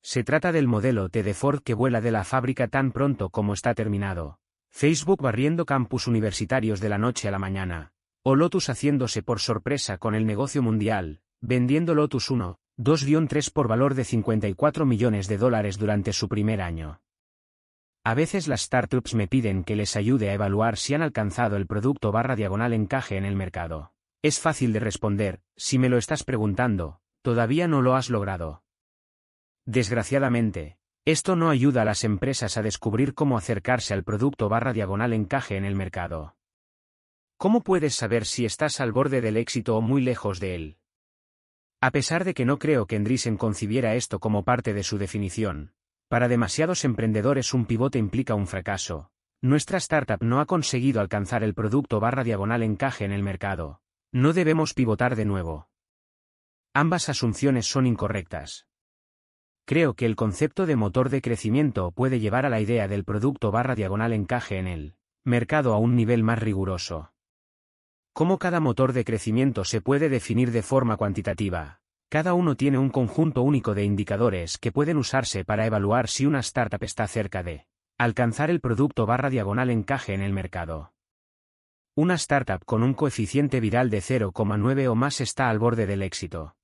Se 0.03 0.22
trata 0.22 0.53
del 0.53 0.69
modelo 0.69 1.08
T 1.08 1.24
de 1.24 1.35
Ford 1.35 1.62
que 1.65 1.74
vuela 1.74 2.01
de 2.01 2.12
la 2.12 2.22
fábrica 2.22 2.69
tan 2.69 2.92
pronto 2.92 3.31
como 3.31 3.55
está 3.55 3.74
terminado, 3.74 4.39
Facebook 4.71 5.21
barriendo 5.21 5.65
campus 5.65 6.06
universitarios 6.06 6.78
de 6.78 6.90
la 6.90 6.99
noche 6.99 7.26
a 7.26 7.33
la 7.33 7.40
mañana, 7.40 7.92
o 8.22 8.37
Lotus 8.37 8.69
haciéndose 8.69 9.24
por 9.24 9.40
sorpresa 9.40 9.99
con 9.99 10.15
el 10.15 10.26
negocio 10.26 10.62
mundial, 10.62 11.22
vendiendo 11.40 11.94
Lotus 11.94 12.31
1, 12.31 12.60
2-3 12.78 13.51
por 13.53 13.69
valor 13.69 13.94
de 13.94 14.05
54 14.05 14.85
millones 14.85 15.28
de 15.28 15.39
dólares 15.39 15.78
durante 15.78 16.12
su 16.12 16.28
primer 16.28 16.60
año. 16.60 17.01
A 18.05 18.15
veces 18.15 18.49
las 18.49 18.62
startups 18.62 19.15
me 19.15 19.26
piden 19.26 19.65
que 19.65 19.76
les 19.76 19.97
ayude 19.97 20.31
a 20.31 20.35
evaluar 20.35 20.76
si 20.76 20.94
han 20.94 21.03
alcanzado 21.03 21.57
el 21.57 21.67
producto 21.67 22.12
barra 22.12 22.37
diagonal 22.37 22.73
encaje 22.73 23.17
en 23.17 23.25
el 23.25 23.35
mercado. 23.35 23.92
Es 24.23 24.41
fácil 24.41 24.73
de 24.73 24.81
responder, 24.81 25.41
si 25.57 25.78
me 25.78 25.89
lo 25.89 25.99
estás 25.99 26.23
preguntando, 26.23 27.01
todavía 27.23 27.67
no 27.67 27.83
lo 27.83 27.97
has 27.97 28.10
logrado. 28.10 28.62
Desgraciadamente, 29.65 30.78
esto 31.05 31.35
no 31.35 31.51
ayuda 31.51 31.83
a 31.83 31.85
las 31.85 32.05
empresas 32.05 32.57
a 32.57 32.62
descubrir 32.62 33.15
cómo 33.15 33.39
acercarse 33.39 33.94
al 33.94 34.05
producto 34.05 34.49
barra 34.49 34.73
diagonal 34.73 35.12
encaje 35.12 35.57
en 35.57 35.65
el 35.65 35.75
mercado. 35.75 36.37
¿Cómo 37.39 37.62
puedes 37.62 37.94
saber 37.94 38.26
si 38.26 38.44
estás 38.44 38.81
al 38.81 38.92
borde 38.92 39.21
del 39.21 39.37
éxito 39.37 39.76
o 39.76 39.81
muy 39.81 40.03
lejos 40.03 40.41
de 40.41 40.55
él? 40.55 40.78
A 41.81 41.91
pesar 41.91 42.25
de 42.25 42.35
que 42.35 42.44
no 42.44 42.59
creo 42.59 42.87
que 42.87 42.97
Andreessen 42.97 43.37
concibiera 43.37 43.94
esto 43.94 44.19
como 44.19 44.44
parte 44.44 44.73
de 44.73 44.83
su 44.83 44.99
definición, 44.99 45.73
para 46.09 46.28
demasiados 46.28 46.85
emprendedores 46.85 47.53
un 47.53 47.67
pivote 47.67 47.99
implica 47.99 48.35
un 48.35 48.47
fracaso. 48.47 49.10
Nuestra 49.42 49.78
startup 49.78 50.23
no 50.23 50.41
ha 50.41 50.47
conseguido 50.47 51.01
alcanzar 51.01 51.44
el 51.44 51.55
producto 51.55 52.01
barra 52.01 52.25
diagonal 52.25 52.62
encaje 52.62 53.05
en 53.05 53.12
el 53.12 53.23
mercado. 53.23 53.83
No 54.12 54.33
debemos 54.33 54.73
pivotar 54.73 55.17
de 55.17 55.26
nuevo. 55.26 55.69
Ambas 56.73 57.09
asunciones 57.09 57.67
son 57.67 57.87
incorrectas. 57.87 58.67
Creo 59.67 59.94
que 59.94 60.07
el 60.07 60.17
concepto 60.17 60.65
de 60.65 60.76
motor 60.76 61.10
de 61.10 61.21
crecimiento 61.21 61.91
puede 61.91 62.21
llevar 62.21 62.47
a 62.47 62.51
la 62.51 62.60
idea 62.60 62.89
del 62.89 63.05
producto 63.05 63.51
barra 63.51 63.75
diagonal 63.75 64.12
encaje 64.12 64.59
en 64.59 64.69
el 64.69 64.97
mercado 65.25 65.75
a 65.75 65.78
un 65.78 65.97
nivel 65.97 66.23
más 66.23 66.39
riguroso. 66.39 67.12
¿Cómo 68.16 68.38
cada 68.38 68.60
motor 68.60 68.94
de 68.94 69.04
crecimiento 69.04 69.62
se 69.66 69.82
puede 69.82 70.08
definir 70.08 70.50
de 70.50 70.62
forma 70.62 70.97
cuantitativa? 70.97 71.82
Cada 72.08 72.32
uno 72.32 72.56
tiene 72.56 72.78
un 72.78 72.88
conjunto 72.88 73.42
único 73.42 73.74
de 73.74 73.84
indicadores 73.84 74.56
que 74.56 74.72
pueden 74.72 74.97
usarse 74.97 75.44
para 75.44 75.66
evaluar 75.66 76.08
si 76.08 76.24
una 76.24 76.40
startup 76.40 76.82
está 76.82 77.06
cerca 77.08 77.42
de 77.42 77.66
alcanzar 77.99 78.49
el 78.49 78.62
producto 78.62 79.04
barra 79.04 79.28
diagonal 79.28 79.68
encaje 79.68 80.15
en 80.15 80.22
el 80.22 80.32
mercado. 80.32 80.94
Una 81.94 82.15
startup 82.15 82.65
con 82.65 82.82
un 82.82 82.94
coeficiente 82.94 83.60
viral 83.60 83.90
de 83.90 83.99
0,9 83.99 84.88
o 84.88 84.94
más 84.94 85.20
está 85.20 85.50
al 85.50 85.58
borde 85.58 85.84
del 85.84 86.00
éxito. 86.00 86.56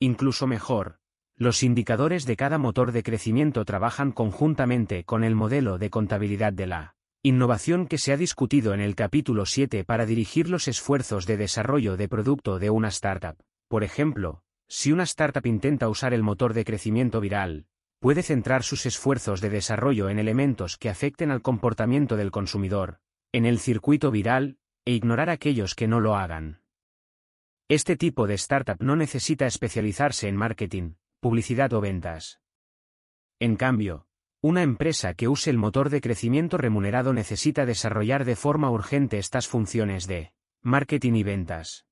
Incluso 0.00 0.46
mejor, 0.46 1.00
los 1.36 1.62
indicadores 1.62 2.24
de 2.24 2.36
cada 2.36 2.56
motor 2.56 2.92
de 2.92 3.02
crecimiento 3.02 3.66
trabajan 3.66 4.10
conjuntamente 4.10 5.04
con 5.04 5.22
el 5.22 5.34
modelo 5.34 5.76
de 5.76 5.90
contabilidad 5.90 6.54
de 6.54 6.66
la 6.66 6.95
innovación 7.28 7.88
que 7.88 7.98
se 7.98 8.12
ha 8.12 8.16
discutido 8.16 8.72
en 8.72 8.80
el 8.80 8.94
capítulo 8.94 9.46
7 9.46 9.82
para 9.82 10.06
dirigir 10.06 10.48
los 10.48 10.68
esfuerzos 10.68 11.26
de 11.26 11.36
desarrollo 11.36 11.96
de 11.96 12.08
producto 12.08 12.60
de 12.60 12.70
una 12.70 12.86
startup. 12.86 13.36
Por 13.66 13.82
ejemplo, 13.82 14.44
si 14.68 14.92
una 14.92 15.02
startup 15.02 15.44
intenta 15.44 15.88
usar 15.88 16.14
el 16.14 16.22
motor 16.22 16.54
de 16.54 16.64
crecimiento 16.64 17.20
viral, 17.20 17.66
puede 17.98 18.22
centrar 18.22 18.62
sus 18.62 18.86
esfuerzos 18.86 19.40
de 19.40 19.50
desarrollo 19.50 20.08
en 20.08 20.20
elementos 20.20 20.76
que 20.76 20.88
afecten 20.88 21.32
al 21.32 21.42
comportamiento 21.42 22.16
del 22.16 22.30
consumidor, 22.30 23.00
en 23.32 23.44
el 23.44 23.58
circuito 23.58 24.12
viral, 24.12 24.58
e 24.84 24.92
ignorar 24.92 25.28
aquellos 25.28 25.74
que 25.74 25.88
no 25.88 25.98
lo 25.98 26.14
hagan. 26.14 26.60
Este 27.68 27.96
tipo 27.96 28.28
de 28.28 28.34
startup 28.34 28.80
no 28.80 28.94
necesita 28.94 29.46
especializarse 29.46 30.28
en 30.28 30.36
marketing, 30.36 30.92
publicidad 31.18 31.72
o 31.72 31.80
ventas. 31.80 32.40
En 33.40 33.56
cambio, 33.56 34.05
una 34.46 34.62
empresa 34.62 35.14
que 35.14 35.26
use 35.26 35.50
el 35.50 35.58
motor 35.58 35.90
de 35.90 36.00
crecimiento 36.00 36.56
remunerado 36.56 37.12
necesita 37.12 37.66
desarrollar 37.66 38.24
de 38.24 38.36
forma 38.36 38.70
urgente 38.70 39.18
estas 39.18 39.48
funciones 39.48 40.06
de 40.06 40.30
marketing 40.62 41.14
y 41.14 41.24
ventas. 41.24 41.84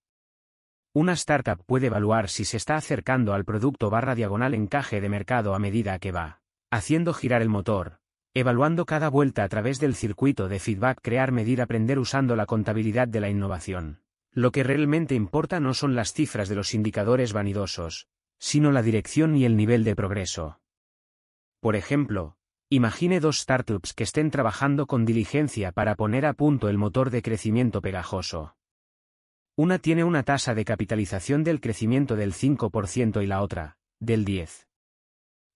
Una 0.93 1.15
startup 1.15 1.65
puede 1.67 1.89
evaluar 1.89 2.29
si 2.29 2.45
se 2.45 2.57
está 2.57 2.77
acercando 2.77 3.35
al 3.35 3.45
producto 3.45 3.91
barra 3.91 4.15
diagonal 4.15 4.55
encaje 4.55 5.01
de 5.01 5.09
mercado 5.09 5.57
a 5.57 5.59
medida 5.59 5.99
que 5.99 6.13
va 6.13 6.43
haciendo 6.71 7.13
girar 7.13 7.43
el 7.43 7.49
motor, 7.49 7.99
evaluando 8.35 8.87
cada 8.87 9.09
vuelta 9.09 9.43
a 9.43 9.49
través 9.49 9.81
del 9.81 9.97
circuito 9.97 10.47
de 10.47 10.61
feedback, 10.61 11.01
crear, 11.03 11.33
medir, 11.33 11.61
aprender 11.61 11.99
usando 11.99 12.37
la 12.37 12.47
contabilidad 12.47 13.09
de 13.09 13.19
la 13.19 13.31
innovación. 13.31 14.01
Lo 14.31 14.53
que 14.53 14.63
realmente 14.63 15.17
importa 15.17 15.59
no 15.59 15.75
son 15.75 15.97
las 15.97 16.13
cifras 16.13 16.49
de 16.49 16.55
los 16.55 16.73
indicadores 16.73 17.33
vanidosos, 17.33 18.07
sino 18.39 18.71
la 18.71 18.83
dirección 18.83 19.35
y 19.35 19.45
el 19.45 19.57
nivel 19.57 19.83
de 19.83 19.97
progreso. 19.97 20.61
Por 21.59 21.75
ejemplo, 21.75 22.37
imagine 22.75 23.21
dos 23.21 23.39
startups 23.39 23.93
que 23.93 24.03
estén 24.03 24.31
trabajando 24.31 24.87
con 24.87 25.05
diligencia 25.05 25.71
para 25.71 25.95
poner 25.95 26.27
a 26.27 26.33
punto 26.33 26.69
el 26.69 26.77
motor 26.77 27.11
de 27.11 27.23
crecimiento 27.23 27.81
pegajoso. 27.81 28.57
Una 29.57 29.79
tiene 29.79 30.03
una 30.03 30.25
tasa 30.25 30.55
de 30.55 30.65
capitalización 30.65 31.45
del 31.45 31.61
crecimiento 31.61 32.17
del 32.17 32.33
5% 32.33 33.23
y 33.23 33.27
la 33.27 33.43
otra, 33.43 33.77
del 34.01 34.25
10%. 34.25 34.67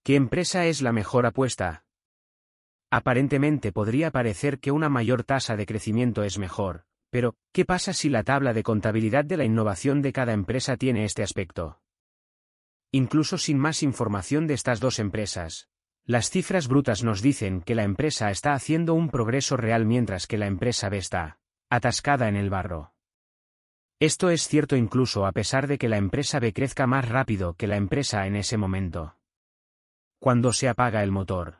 ¿Qué 0.05 0.15
empresa 0.15 0.67
es 0.67 0.81
la 0.81 0.93
mejor 0.93 1.27
apuesta? 1.27 1.85
Aparentemente 2.91 3.73
podría 3.73 4.11
parecer 4.11 4.61
que 4.61 4.71
una 4.71 4.89
mayor 4.89 5.25
tasa 5.25 5.57
de 5.57 5.67
crecimiento 5.67 6.23
es 6.23 6.39
mejor, 6.39 6.85
pero, 7.11 7.35
¿qué 7.53 7.65
pasa 7.65 7.93
si 7.93 8.09
la 8.09 8.23
tabla 8.23 8.53
de 8.53 8.63
contabilidad 8.63 9.25
de 9.25 9.37
la 9.37 9.45
innovación 9.45 10.03
de 10.03 10.13
cada 10.13 10.33
empresa 10.33 10.77
tiene 10.77 11.05
este 11.05 11.23
aspecto? 11.23 11.81
Incluso 12.93 13.37
sin 13.37 13.59
más 13.59 13.83
información 13.83 14.47
de 14.47 14.55
estas 14.55 14.81
dos 14.81 14.99
empresas, 14.99 15.69
las 16.08 16.31
cifras 16.31 16.69
brutas 16.69 17.05
nos 17.05 17.21
dicen 17.21 17.60
que 17.60 17.74
la 17.74 17.85
empresa 17.85 18.31
está 18.31 18.55
haciendo 18.55 18.94
un 18.94 19.10
progreso 19.10 19.58
real 19.58 19.85
mientras 19.85 20.26
que 20.26 20.39
la 20.39 20.47
empresa 20.47 20.89
B 20.89 20.97
está 20.97 21.39
atascada 21.69 22.31
en 22.31 22.37
el 22.37 22.49
barro. 22.49 22.94
Esto 24.01 24.31
es 24.31 24.49
cierto 24.49 24.74
incluso 24.74 25.26
a 25.26 25.33
pesar 25.33 25.67
de 25.67 25.76
que 25.76 25.91
la 25.91 25.99
empresa 25.99 26.41
B 26.41 26.55
crezca 26.55 26.87
más 26.87 27.07
rápido 27.07 27.53
que 27.58 27.67
la 27.67 27.76
empresa 27.76 28.26
en 28.26 28.37
ese 28.37 28.57
momento. 28.57 29.19
Cuando 30.19 30.55
se 30.55 30.71
apaga 30.71 31.03
el 31.03 31.12
motor. 31.12 31.58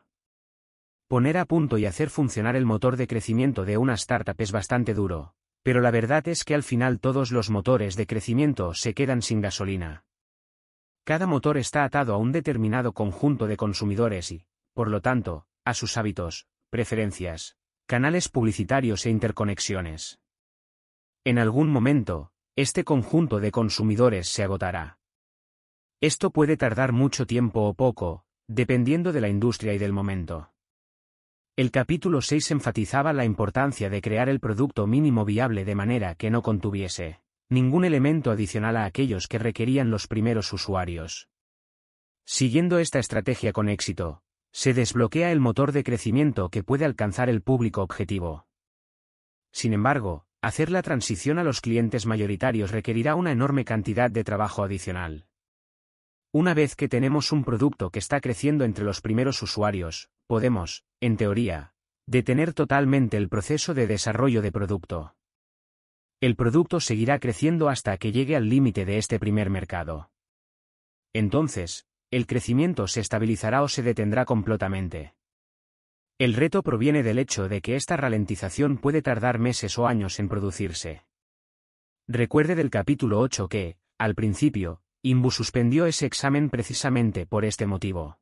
Poner 1.07 1.37
a 1.37 1.45
punto 1.45 1.77
y 1.77 1.85
hacer 1.85 2.09
funcionar 2.09 2.55
el 2.55 2.65
motor 2.65 2.97
de 2.97 3.05
crecimiento 3.05 3.65
de 3.65 3.77
una 3.77 3.93
startup 3.93 4.35
es 4.39 4.51
bastante 4.51 4.95
duro, 4.95 5.35
pero 5.61 5.79
la 5.79 5.91
verdad 5.91 6.27
es 6.27 6.43
que 6.43 6.55
al 6.55 6.63
final 6.63 6.99
todos 6.99 7.31
los 7.31 7.51
motores 7.51 7.95
de 7.95 8.07
crecimiento 8.07 8.73
se 8.73 8.95
quedan 8.95 9.21
sin 9.21 9.41
gasolina. 9.41 10.05
Cada 11.03 11.25
motor 11.27 11.57
está 11.57 11.83
atado 11.83 12.13
a 12.13 12.17
un 12.17 12.31
determinado 12.31 12.93
conjunto 12.93 13.47
de 13.47 13.57
consumidores 13.57 14.31
y, 14.31 14.45
por 14.73 14.89
lo 14.89 15.01
tanto, 15.01 15.47
a 15.65 15.73
sus 15.73 15.97
hábitos, 15.97 16.47
preferencias, 16.69 17.57
canales 17.85 18.29
publicitarios 18.29 19.05
e 19.05 19.09
interconexiones. 19.09 20.19
En 21.23 21.39
algún 21.39 21.69
momento, 21.69 22.31
este 22.55 22.83
conjunto 22.83 23.39
de 23.39 23.51
consumidores 23.51 24.27
se 24.27 24.43
agotará. 24.43 24.99
Esto 26.01 26.31
puede 26.31 26.57
tardar 26.57 26.91
mucho 26.91 27.25
tiempo 27.25 27.67
o 27.67 27.73
poco, 27.73 28.25
dependiendo 28.47 29.11
de 29.11 29.21
la 29.21 29.29
industria 29.29 29.73
y 29.73 29.77
del 29.77 29.93
momento. 29.93 30.53
El 31.55 31.71
capítulo 31.71 32.21
6 32.21 32.51
enfatizaba 32.51 33.11
la 33.11 33.25
importancia 33.25 33.89
de 33.89 34.01
crear 34.01 34.29
el 34.29 34.39
producto 34.39 34.87
mínimo 34.87 35.25
viable 35.25 35.65
de 35.65 35.75
manera 35.75 36.15
que 36.15 36.29
no 36.29 36.41
contuviese 36.41 37.19
ningún 37.49 37.83
elemento 37.83 38.31
adicional 38.31 38.77
a 38.77 38.85
aquellos 38.85 39.27
que 39.27 39.39
requerían 39.39 39.89
los 39.89 40.07
primeros 40.07 40.53
usuarios. 40.53 41.29
Siguiendo 42.25 42.77
esta 42.77 42.99
estrategia 42.99 43.51
con 43.51 43.69
éxito, 43.69 44.21
se 44.51 44.73
desbloquea 44.73 45.31
el 45.31 45.39
motor 45.39 45.71
de 45.71 45.83
crecimiento 45.83 46.49
que 46.49 46.63
puede 46.63 46.85
alcanzar 46.85 47.29
el 47.29 47.41
público 47.41 47.81
objetivo. 47.81 48.47
Sin 49.51 49.73
embargo, 49.73 50.25
hacer 50.41 50.69
la 50.69 50.83
transición 50.83 51.39
a 51.39 51.43
los 51.43 51.59
clientes 51.59 52.05
mayoritarios 52.05 52.71
requerirá 52.71 53.15
una 53.15 53.31
enorme 53.31 53.65
cantidad 53.65 54.11
de 54.11 54.23
trabajo 54.23 54.63
adicional. 54.63 55.25
Una 56.31 56.53
vez 56.53 56.75
que 56.75 56.87
tenemos 56.87 57.31
un 57.31 57.43
producto 57.43 57.89
que 57.89 57.97
está 57.97 58.21
creciendo 58.21 58.63
entre 58.63 58.85
los 58.85 59.01
primeros 59.01 59.41
usuarios, 59.41 60.09
podemos, 60.27 60.83
en 61.01 61.17
teoría, 61.17 61.73
detener 62.05 62.53
totalmente 62.53 63.17
el 63.17 63.29
proceso 63.29 63.73
de 63.73 63.87
desarrollo 63.87 64.43
de 64.43 64.51
producto. 64.51 65.15
El 66.21 66.35
producto 66.35 66.81
seguirá 66.81 67.17
creciendo 67.19 67.69
hasta 67.69 67.97
que 67.97 68.11
llegue 68.11 68.35
al 68.35 68.49
límite 68.49 68.83
de 68.83 68.97
este 68.97 69.19
primer 69.19 69.49
mercado. 69.49 70.11
Entonces, 71.13 71.85
el 72.11 72.27
crecimiento 72.27 72.87
se 72.87 72.99
estabilizará 72.99 73.63
o 73.63 73.69
se 73.69 73.83
detendrá 73.83 74.25
completamente. 74.25 75.13
El 76.17 76.33
reto 76.33 76.61
proviene 76.61 77.03
del 77.03 77.19
hecho 77.19 77.47
de 77.47 77.61
que 77.61 77.77
esta 77.77 77.95
ralentización 77.95 78.77
puede 78.77 79.01
tardar 79.01 79.39
meses 79.39 79.77
o 79.77 79.87
años 79.87 80.19
en 80.19 80.27
producirse. 80.27 81.05
Recuerde 82.05 82.55
del 82.55 82.69
capítulo 82.69 83.19
8 83.21 83.47
que, 83.47 83.77
al 83.97 84.13
principio, 84.13 84.81
Imbu 85.01 85.31
suspendió 85.31 85.85
ese 85.85 86.05
examen 86.05 86.49
precisamente 86.49 87.25
por 87.25 87.45
este 87.45 87.65
motivo. 87.65 88.19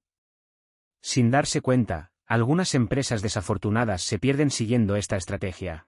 Sin 1.01 1.31
darse 1.31 1.61
cuenta, 1.61 2.11
algunas 2.27 2.75
empresas 2.75 3.23
desafortunadas 3.23 4.03
se 4.03 4.19
pierden 4.19 4.51
siguiendo 4.51 4.95
esta 4.97 5.15
estrategia. 5.15 5.87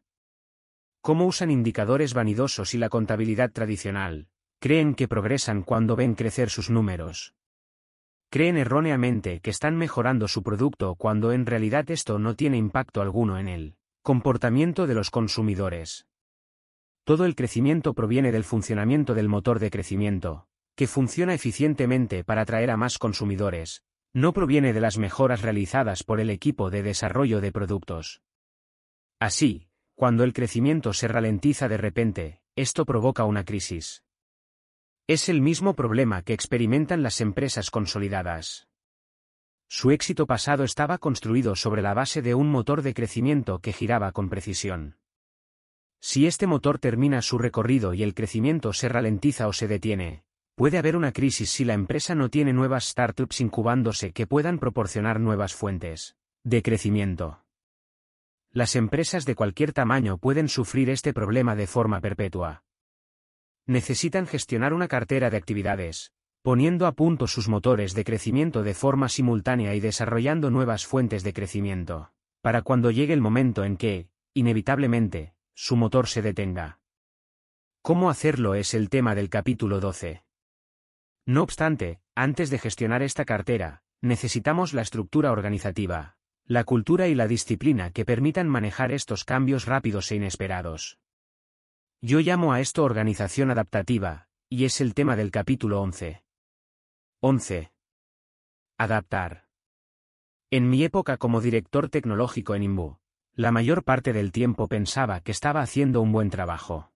¿Cómo 1.02 1.26
usan 1.26 1.50
indicadores 1.50 2.14
vanidosos 2.14 2.74
y 2.74 2.78
la 2.78 2.90
contabilidad 2.90 3.52
tradicional? 3.52 4.28
Creen 4.60 4.96
que 4.96 5.08
progresan 5.08 5.64
cuando 5.64 5.96
ven 5.96 6.14
crecer 6.14 6.50
sus 6.50 6.70
números. 6.70 7.34
Creen 8.30 8.58
erróneamente 8.58 9.40
que 9.40 9.50
están 9.50 9.78
mejorando 9.78 10.28
su 10.28 10.44
producto 10.44 10.96
cuando 10.96 11.32
en 11.32 11.46
realidad 11.46 11.90
esto 11.90 12.20
no 12.20 12.36
tiene 12.36 12.58
impacto 12.58 13.02
alguno 13.02 13.40
en 13.40 13.48
el 13.48 13.76
comportamiento 14.04 14.88
de 14.88 14.94
los 14.94 15.10
consumidores. 15.10 16.06
Todo 17.06 17.26
el 17.26 17.34
crecimiento 17.34 17.94
proviene 17.94 18.32
del 18.32 18.44
funcionamiento 18.44 19.14
del 19.16 19.30
motor 19.30 19.60
de 19.60 19.72
crecimiento, 19.72 20.48
que 20.76 20.86
funciona 20.86 21.34
eficientemente 21.34 22.24
para 22.24 22.42
atraer 22.42 22.72
a 22.72 22.78
más 22.78 22.98
consumidores, 22.98 23.84
no 24.14 24.34
proviene 24.34 24.74
de 24.74 24.82
las 24.82 24.98
mejoras 24.98 25.42
realizadas 25.42 26.04
por 26.04 26.20
el 26.20 26.30
equipo 26.30 26.70
de 26.70 26.84
desarrollo 26.84 27.42
de 27.42 27.52
productos. 27.52 28.22
Así, 29.20 29.69
cuando 30.00 30.24
el 30.24 30.32
crecimiento 30.32 30.94
se 30.94 31.10
ralentiza 31.10 31.68
de 31.68 31.76
repente, 31.76 32.42
esto 32.56 32.86
provoca 32.86 33.26
una 33.26 33.44
crisis. 33.44 34.06
Es 35.08 35.28
el 35.28 35.42
mismo 35.42 35.76
problema 35.76 36.22
que 36.22 36.32
experimentan 36.32 37.04
las 37.04 37.20
empresas 37.20 37.70
consolidadas. 37.70 38.70
Su 39.68 39.92
éxito 39.92 40.26
pasado 40.26 40.64
estaba 40.64 41.00
construido 41.00 41.58
sobre 41.58 41.82
la 41.82 41.94
base 41.94 42.22
de 42.22 42.34
un 42.34 42.50
motor 42.50 42.82
de 42.82 42.94
crecimiento 42.94 43.60
que 43.60 43.74
giraba 43.74 44.14
con 44.14 44.30
precisión. 44.30 44.96
Si 46.00 46.28
este 46.28 46.48
motor 46.48 46.80
termina 46.80 47.22
su 47.22 47.38
recorrido 47.38 47.94
y 47.94 48.02
el 48.02 48.14
crecimiento 48.14 48.72
se 48.72 48.88
ralentiza 48.88 49.50
o 49.50 49.52
se 49.52 49.68
detiene, 49.68 50.24
Puede 50.56 50.78
haber 50.78 50.96
una 50.96 51.12
crisis 51.12 51.50
si 51.50 51.66
la 51.66 51.74
empresa 51.74 52.16
no 52.16 52.30
tiene 52.30 52.54
nuevas 52.54 52.86
startups 52.86 53.42
incubándose 53.42 54.14
que 54.14 54.28
puedan 54.28 54.60
proporcionar 54.60 55.20
nuevas 55.20 55.54
fuentes 55.54 56.16
de 56.46 56.62
crecimiento. 56.62 57.44
Las 58.52 58.76
empresas 58.76 59.26
de 59.26 59.36
cualquier 59.36 59.74
tamaño 59.74 60.18
pueden 60.18 60.50
sufrir 60.50 60.90
este 60.90 61.14
problema 61.14 61.56
de 61.56 61.68
forma 61.68 62.02
perpetua. 62.02 62.64
Necesitan 63.68 64.26
gestionar 64.26 64.74
una 64.74 64.88
cartera 64.88 65.30
de 65.30 65.38
actividades, 65.38 66.14
poniendo 66.42 66.88
a 66.88 66.94
punto 66.94 67.28
sus 67.28 67.48
motores 67.48 67.94
de 67.94 68.04
crecimiento 68.04 68.64
de 68.64 68.74
forma 68.74 69.08
simultánea 69.08 69.76
y 69.76 69.80
desarrollando 69.80 70.50
nuevas 70.50 70.88
fuentes 70.88 71.22
de 71.24 71.34
crecimiento, 71.34 72.12
para 72.42 72.64
cuando 72.64 72.90
llegue 72.90 73.14
el 73.14 73.22
momento 73.22 73.64
en 73.64 73.78
que, 73.78 74.10
inevitablemente, 74.34 75.36
su 75.54 75.76
motor 75.76 76.08
se 76.08 76.24
detenga. 76.24 76.80
¿Cómo 77.84 78.10
hacerlo 78.10 78.56
es 78.56 78.74
el 78.74 78.90
tema 78.90 79.14
del 79.14 79.30
capítulo 79.30 79.80
12? 79.80 80.24
No 81.28 81.44
obstante, 81.44 82.02
antes 82.16 82.50
de 82.50 82.58
gestionar 82.58 83.04
esta 83.04 83.26
cartera, 83.26 83.84
necesitamos 84.02 84.74
la 84.74 84.82
estructura 84.82 85.32
organizativa, 85.32 86.18
la 86.50 86.64
cultura 86.64 87.08
y 87.08 87.14
la 87.14 87.28
disciplina 87.28 87.92
que 87.92 88.06
permitan 88.06 88.50
manejar 88.50 88.92
estos 88.92 89.24
cambios 89.24 89.68
rápidos 89.68 90.12
e 90.12 90.16
inesperados. 90.16 90.98
Yo 92.02 92.22
llamo 92.22 92.54
a 92.54 92.60
esto 92.60 92.84
organización 92.84 93.52
adaptativa, 93.52 94.30
y 94.50 94.66
es 94.66 94.82
el 94.82 94.96
tema 94.96 95.16
del 95.16 95.30
capítulo 95.30 95.80
11. 95.80 96.24
11. 97.20 97.72
Adaptar. 98.80 99.46
En 100.50 100.72
mi 100.72 100.84
época 100.84 101.18
como 101.18 101.40
director 101.40 101.88
tecnológico 101.88 102.56
en 102.56 102.64
IMBU, 102.64 102.98
la 103.36 103.52
mayor 103.52 103.84
parte 103.84 104.12
del 104.12 104.32
tiempo 104.32 104.68
pensaba 104.68 105.22
que 105.22 105.32
estaba 105.32 105.62
haciendo 105.62 106.02
un 106.02 106.12
buen 106.12 106.32
trabajo. 106.32 106.92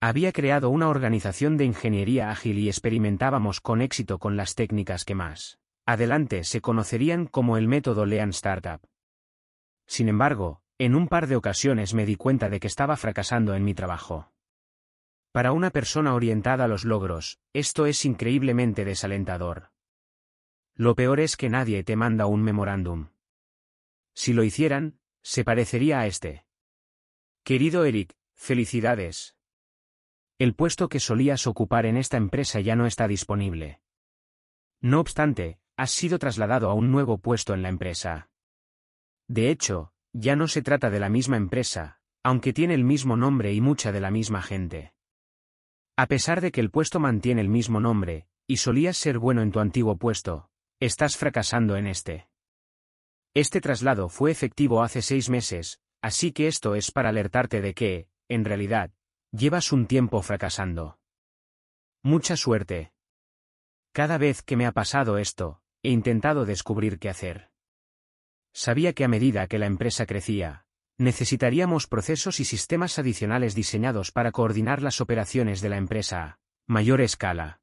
Había 0.00 0.30
creado 0.30 0.70
una 0.70 0.88
organización 0.88 1.56
de 1.56 1.64
ingeniería 1.64 2.30
ágil 2.30 2.60
y 2.60 2.68
experimentábamos 2.68 3.60
con 3.60 3.82
éxito 3.82 4.20
con 4.20 4.36
las 4.36 4.54
técnicas 4.54 5.04
que 5.04 5.16
más 5.16 5.58
adelante 5.86 6.44
se 6.44 6.60
conocerían 6.60 7.26
como 7.26 7.56
el 7.56 7.68
método 7.68 8.06
Lean 8.06 8.30
Startup. 8.30 8.80
Sin 9.86 10.08
embargo, 10.08 10.62
en 10.78 10.94
un 10.94 11.08
par 11.08 11.26
de 11.26 11.36
ocasiones 11.36 11.94
me 11.94 12.06
di 12.06 12.16
cuenta 12.16 12.48
de 12.48 12.60
que 12.60 12.66
estaba 12.66 12.96
fracasando 12.96 13.54
en 13.54 13.64
mi 13.64 13.74
trabajo. 13.74 14.32
Para 15.30 15.52
una 15.52 15.70
persona 15.70 16.14
orientada 16.14 16.64
a 16.64 16.68
los 16.68 16.84
logros, 16.84 17.38
esto 17.52 17.86
es 17.86 18.04
increíblemente 18.04 18.84
desalentador. 18.84 19.70
Lo 20.74 20.94
peor 20.94 21.20
es 21.20 21.36
que 21.36 21.48
nadie 21.48 21.84
te 21.84 21.96
manda 21.96 22.26
un 22.26 22.42
memorándum. 22.42 23.08
Si 24.14 24.32
lo 24.32 24.42
hicieran, 24.44 24.98
se 25.22 25.44
parecería 25.44 26.00
a 26.00 26.06
este. 26.06 26.46
Querido 27.42 27.84
Eric, 27.84 28.16
felicidades, 28.34 29.36
El 30.38 30.54
puesto 30.54 30.88
que 30.88 30.98
solías 30.98 31.46
ocupar 31.46 31.86
en 31.86 31.96
esta 31.96 32.16
empresa 32.16 32.60
ya 32.60 32.74
no 32.74 32.86
está 32.86 33.06
disponible. 33.06 33.80
No 34.80 35.00
obstante, 35.00 35.60
has 35.76 35.90
sido 35.90 36.18
trasladado 36.18 36.70
a 36.70 36.74
un 36.74 36.90
nuevo 36.90 37.18
puesto 37.18 37.54
en 37.54 37.62
la 37.62 37.68
empresa. 37.68 38.30
De 39.28 39.50
hecho, 39.50 39.92
ya 40.12 40.36
no 40.36 40.48
se 40.48 40.62
trata 40.62 40.90
de 40.90 41.00
la 41.00 41.08
misma 41.08 41.36
empresa, 41.36 42.00
aunque 42.22 42.52
tiene 42.52 42.74
el 42.74 42.84
mismo 42.84 43.16
nombre 43.16 43.52
y 43.52 43.60
mucha 43.60 43.90
de 43.92 44.00
la 44.00 44.10
misma 44.10 44.42
gente. 44.42 44.94
A 45.96 46.06
pesar 46.06 46.40
de 46.40 46.52
que 46.52 46.60
el 46.60 46.70
puesto 46.70 47.00
mantiene 47.00 47.40
el 47.40 47.48
mismo 47.48 47.80
nombre, 47.80 48.26
y 48.46 48.58
solías 48.58 48.96
ser 48.96 49.18
bueno 49.18 49.42
en 49.42 49.52
tu 49.52 49.60
antiguo 49.60 49.96
puesto, 49.96 50.50
estás 50.80 51.16
fracasando 51.16 51.76
en 51.76 51.86
este. 51.86 52.28
Este 53.34 53.60
traslado 53.60 54.08
fue 54.08 54.30
efectivo 54.30 54.82
hace 54.82 55.02
seis 55.02 55.28
meses, 55.28 55.80
así 56.02 56.32
que 56.32 56.46
esto 56.46 56.74
es 56.74 56.90
para 56.90 57.08
alertarte 57.08 57.60
de 57.60 57.74
que, 57.74 58.08
en 58.28 58.44
realidad, 58.44 58.92
llevas 59.32 59.72
un 59.72 59.86
tiempo 59.86 60.22
fracasando. 60.22 60.98
Mucha 62.02 62.36
suerte. 62.36 62.92
Cada 63.92 64.18
vez 64.18 64.42
que 64.42 64.56
me 64.56 64.66
ha 64.66 64.72
pasado 64.72 65.18
esto, 65.18 65.62
he 65.84 65.90
intentado 65.90 66.46
descubrir 66.46 66.98
qué 66.98 67.10
hacer. 67.10 67.50
Sabía 68.52 68.94
que 68.94 69.04
a 69.04 69.08
medida 69.08 69.46
que 69.46 69.58
la 69.58 69.66
empresa 69.66 70.06
crecía, 70.06 70.64
necesitaríamos 70.96 71.86
procesos 71.86 72.40
y 72.40 72.44
sistemas 72.44 72.98
adicionales 72.98 73.54
diseñados 73.54 74.10
para 74.10 74.32
coordinar 74.32 74.82
las 74.82 75.00
operaciones 75.00 75.60
de 75.60 75.68
la 75.68 75.76
empresa 75.76 76.22
a 76.22 76.38
mayor 76.66 77.00
escala. 77.00 77.60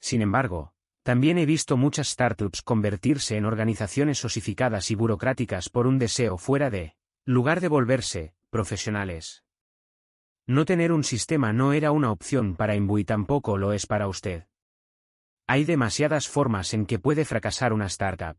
Sin 0.00 0.20
embargo, 0.20 0.74
también 1.04 1.38
he 1.38 1.46
visto 1.46 1.76
muchas 1.76 2.08
startups 2.08 2.62
convertirse 2.62 3.36
en 3.36 3.44
organizaciones 3.44 4.24
osificadas 4.24 4.90
y 4.90 4.96
burocráticas 4.96 5.68
por 5.68 5.86
un 5.86 5.98
deseo 5.98 6.38
fuera 6.38 6.70
de 6.70 6.96
lugar 7.24 7.60
de 7.60 7.68
volverse 7.68 8.34
profesionales. 8.50 9.44
No 10.46 10.64
tener 10.64 10.90
un 10.90 11.04
sistema 11.04 11.52
no 11.52 11.72
era 11.72 11.92
una 11.92 12.10
opción 12.10 12.56
para 12.56 12.74
Imbu 12.74 12.98
y 12.98 13.04
tampoco 13.04 13.58
lo 13.58 13.72
es 13.72 13.86
para 13.86 14.08
usted. 14.08 14.46
Hay 15.46 15.64
demasiadas 15.64 16.28
formas 16.28 16.72
en 16.74 16.86
que 16.86 16.98
puede 16.98 17.24
fracasar 17.24 17.72
una 17.72 17.86
startup. 17.86 18.36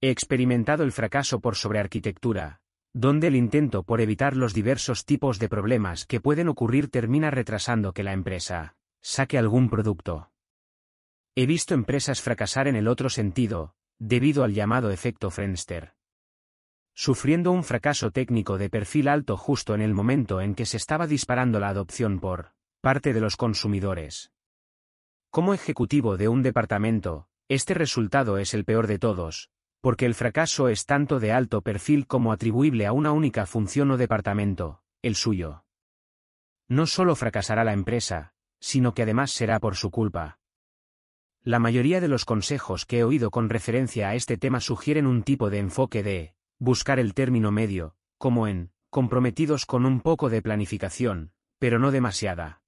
He 0.00 0.10
experimentado 0.10 0.82
el 0.82 0.92
fracaso 0.92 1.40
por 1.40 1.56
sobrearquitectura, 1.56 2.60
donde 2.92 3.28
el 3.28 3.36
intento 3.36 3.84
por 3.84 4.00
evitar 4.00 4.36
los 4.36 4.52
diversos 4.52 5.04
tipos 5.04 5.38
de 5.38 5.48
problemas 5.48 6.04
que 6.04 6.20
pueden 6.20 6.48
ocurrir 6.48 6.90
termina 6.90 7.30
retrasando 7.30 7.92
que 7.92 8.02
la 8.02 8.12
empresa 8.12 8.74
saque 9.00 9.38
algún 9.38 9.70
producto. 9.70 10.30
He 11.34 11.46
visto 11.46 11.72
empresas 11.72 12.20
fracasar 12.20 12.68
en 12.68 12.76
el 12.76 12.88
otro 12.88 13.08
sentido, 13.08 13.74
debido 13.98 14.44
al 14.44 14.52
llamado 14.52 14.90
efecto 14.90 15.30
Friendster. 15.30 15.94
Sufriendo 16.94 17.52
un 17.52 17.64
fracaso 17.64 18.10
técnico 18.10 18.58
de 18.58 18.68
perfil 18.68 19.08
alto 19.08 19.38
justo 19.38 19.74
en 19.74 19.80
el 19.80 19.94
momento 19.94 20.42
en 20.42 20.54
que 20.54 20.66
se 20.66 20.76
estaba 20.76 21.06
disparando 21.06 21.58
la 21.58 21.68
adopción 21.68 22.20
por 22.20 22.52
parte 22.82 23.14
de 23.14 23.20
los 23.20 23.36
consumidores. 23.36 24.30
Como 25.32 25.54
ejecutivo 25.54 26.18
de 26.18 26.28
un 26.28 26.42
departamento, 26.42 27.26
este 27.48 27.72
resultado 27.72 28.36
es 28.36 28.52
el 28.52 28.66
peor 28.66 28.86
de 28.86 28.98
todos, 28.98 29.48
porque 29.80 30.04
el 30.04 30.14
fracaso 30.14 30.68
es 30.68 30.84
tanto 30.84 31.20
de 31.20 31.32
alto 31.32 31.62
perfil 31.62 32.06
como 32.06 32.32
atribuible 32.32 32.84
a 32.84 32.92
una 32.92 33.12
única 33.12 33.46
función 33.46 33.90
o 33.92 33.96
departamento, 33.96 34.82
el 35.00 35.14
suyo. 35.14 35.64
No 36.68 36.86
solo 36.86 37.14
fracasará 37.16 37.64
la 37.64 37.72
empresa, 37.72 38.34
sino 38.60 38.92
que 38.92 39.04
además 39.04 39.30
será 39.30 39.58
por 39.58 39.74
su 39.74 39.90
culpa. 39.90 40.38
La 41.42 41.58
mayoría 41.58 42.02
de 42.02 42.08
los 42.08 42.26
consejos 42.26 42.84
que 42.84 42.98
he 42.98 43.04
oído 43.04 43.30
con 43.30 43.48
referencia 43.48 44.10
a 44.10 44.14
este 44.14 44.36
tema 44.36 44.60
sugieren 44.60 45.06
un 45.06 45.22
tipo 45.22 45.48
de 45.48 45.60
enfoque 45.60 46.02
de 46.02 46.34
buscar 46.58 46.98
el 46.98 47.14
término 47.14 47.50
medio, 47.50 47.96
como 48.18 48.48
en 48.48 48.70
comprometidos 48.90 49.64
con 49.64 49.86
un 49.86 50.02
poco 50.02 50.28
de 50.28 50.42
planificación, 50.42 51.32
pero 51.58 51.78
no 51.78 51.90
demasiada. 51.90 52.61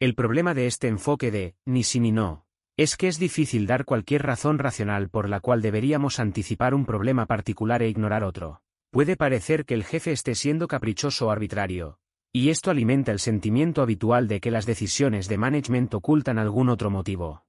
El 0.00 0.14
problema 0.14 0.54
de 0.54 0.68
este 0.68 0.86
enfoque 0.86 1.32
de 1.32 1.56
ni 1.66 1.82
sí 1.82 1.98
ni 1.98 2.12
no, 2.12 2.46
es 2.76 2.96
que 2.96 3.08
es 3.08 3.18
difícil 3.18 3.66
dar 3.66 3.84
cualquier 3.84 4.22
razón 4.22 4.60
racional 4.60 5.08
por 5.08 5.28
la 5.28 5.40
cual 5.40 5.60
deberíamos 5.60 6.20
anticipar 6.20 6.72
un 6.72 6.86
problema 6.86 7.26
particular 7.26 7.82
e 7.82 7.88
ignorar 7.88 8.22
otro. 8.22 8.62
Puede 8.92 9.16
parecer 9.16 9.64
que 9.64 9.74
el 9.74 9.82
jefe 9.82 10.12
esté 10.12 10.36
siendo 10.36 10.68
caprichoso 10.68 11.26
o 11.26 11.30
arbitrario, 11.30 11.98
y 12.32 12.50
esto 12.50 12.70
alimenta 12.70 13.10
el 13.10 13.18
sentimiento 13.18 13.82
habitual 13.82 14.28
de 14.28 14.38
que 14.38 14.52
las 14.52 14.66
decisiones 14.66 15.26
de 15.26 15.36
management 15.36 15.92
ocultan 15.94 16.38
algún 16.38 16.68
otro 16.68 16.90
motivo. 16.90 17.44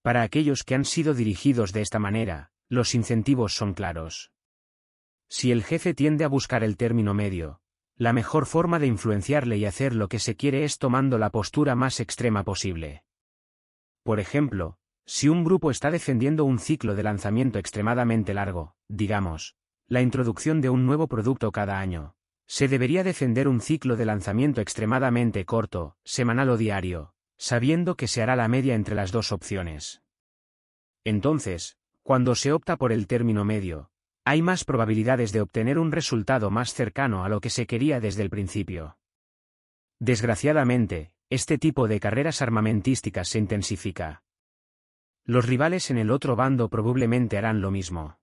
Para 0.00 0.22
aquellos 0.22 0.64
que 0.64 0.74
han 0.74 0.86
sido 0.86 1.12
dirigidos 1.12 1.74
de 1.74 1.82
esta 1.82 1.98
manera, 1.98 2.50
los 2.70 2.94
incentivos 2.94 3.52
son 3.54 3.74
claros. 3.74 4.32
Si 5.28 5.52
el 5.52 5.64
jefe 5.64 5.92
tiende 5.92 6.24
a 6.24 6.28
buscar 6.28 6.64
el 6.64 6.78
término 6.78 7.12
medio, 7.12 7.61
la 7.96 8.12
mejor 8.12 8.46
forma 8.46 8.78
de 8.78 8.86
influenciarle 8.86 9.56
y 9.58 9.64
hacer 9.64 9.94
lo 9.94 10.08
que 10.08 10.18
se 10.18 10.36
quiere 10.36 10.64
es 10.64 10.78
tomando 10.78 11.18
la 11.18 11.30
postura 11.30 11.74
más 11.74 12.00
extrema 12.00 12.44
posible. 12.44 13.04
Por 14.02 14.18
ejemplo, 14.18 14.78
si 15.06 15.28
un 15.28 15.44
grupo 15.44 15.70
está 15.70 15.90
defendiendo 15.90 16.44
un 16.44 16.58
ciclo 16.58 16.94
de 16.94 17.02
lanzamiento 17.02 17.58
extremadamente 17.58 18.34
largo, 18.34 18.74
digamos, 18.88 19.56
la 19.86 20.00
introducción 20.00 20.60
de 20.60 20.70
un 20.70 20.86
nuevo 20.86 21.06
producto 21.06 21.52
cada 21.52 21.78
año, 21.78 22.14
se 22.46 22.68
debería 22.68 23.04
defender 23.04 23.48
un 23.48 23.60
ciclo 23.60 23.96
de 23.96 24.04
lanzamiento 24.04 24.60
extremadamente 24.60 25.44
corto, 25.44 25.96
semanal 26.04 26.50
o 26.50 26.56
diario, 26.56 27.14
sabiendo 27.36 27.96
que 27.96 28.08
se 28.08 28.22
hará 28.22 28.36
la 28.36 28.48
media 28.48 28.74
entre 28.74 28.94
las 28.94 29.12
dos 29.12 29.32
opciones. 29.32 30.02
Entonces, 31.04 31.76
cuando 32.02 32.34
se 32.34 32.52
opta 32.52 32.76
por 32.76 32.92
el 32.92 33.06
término 33.06 33.44
medio, 33.44 33.91
hay 34.24 34.42
más 34.42 34.64
probabilidades 34.64 35.32
de 35.32 35.40
obtener 35.40 35.78
un 35.78 35.90
resultado 35.90 36.50
más 36.50 36.74
cercano 36.74 37.24
a 37.24 37.28
lo 37.28 37.40
que 37.40 37.50
se 37.50 37.66
quería 37.66 38.00
desde 38.00 38.22
el 38.22 38.30
principio. 38.30 38.96
Desgraciadamente, 39.98 41.12
este 41.28 41.58
tipo 41.58 41.88
de 41.88 41.98
carreras 41.98 42.42
armamentísticas 42.42 43.28
se 43.28 43.38
intensifica. 43.38 44.22
Los 45.24 45.46
rivales 45.46 45.90
en 45.90 45.98
el 45.98 46.10
otro 46.10 46.36
bando 46.36 46.68
probablemente 46.68 47.38
harán 47.38 47.60
lo 47.60 47.70
mismo. 47.70 48.18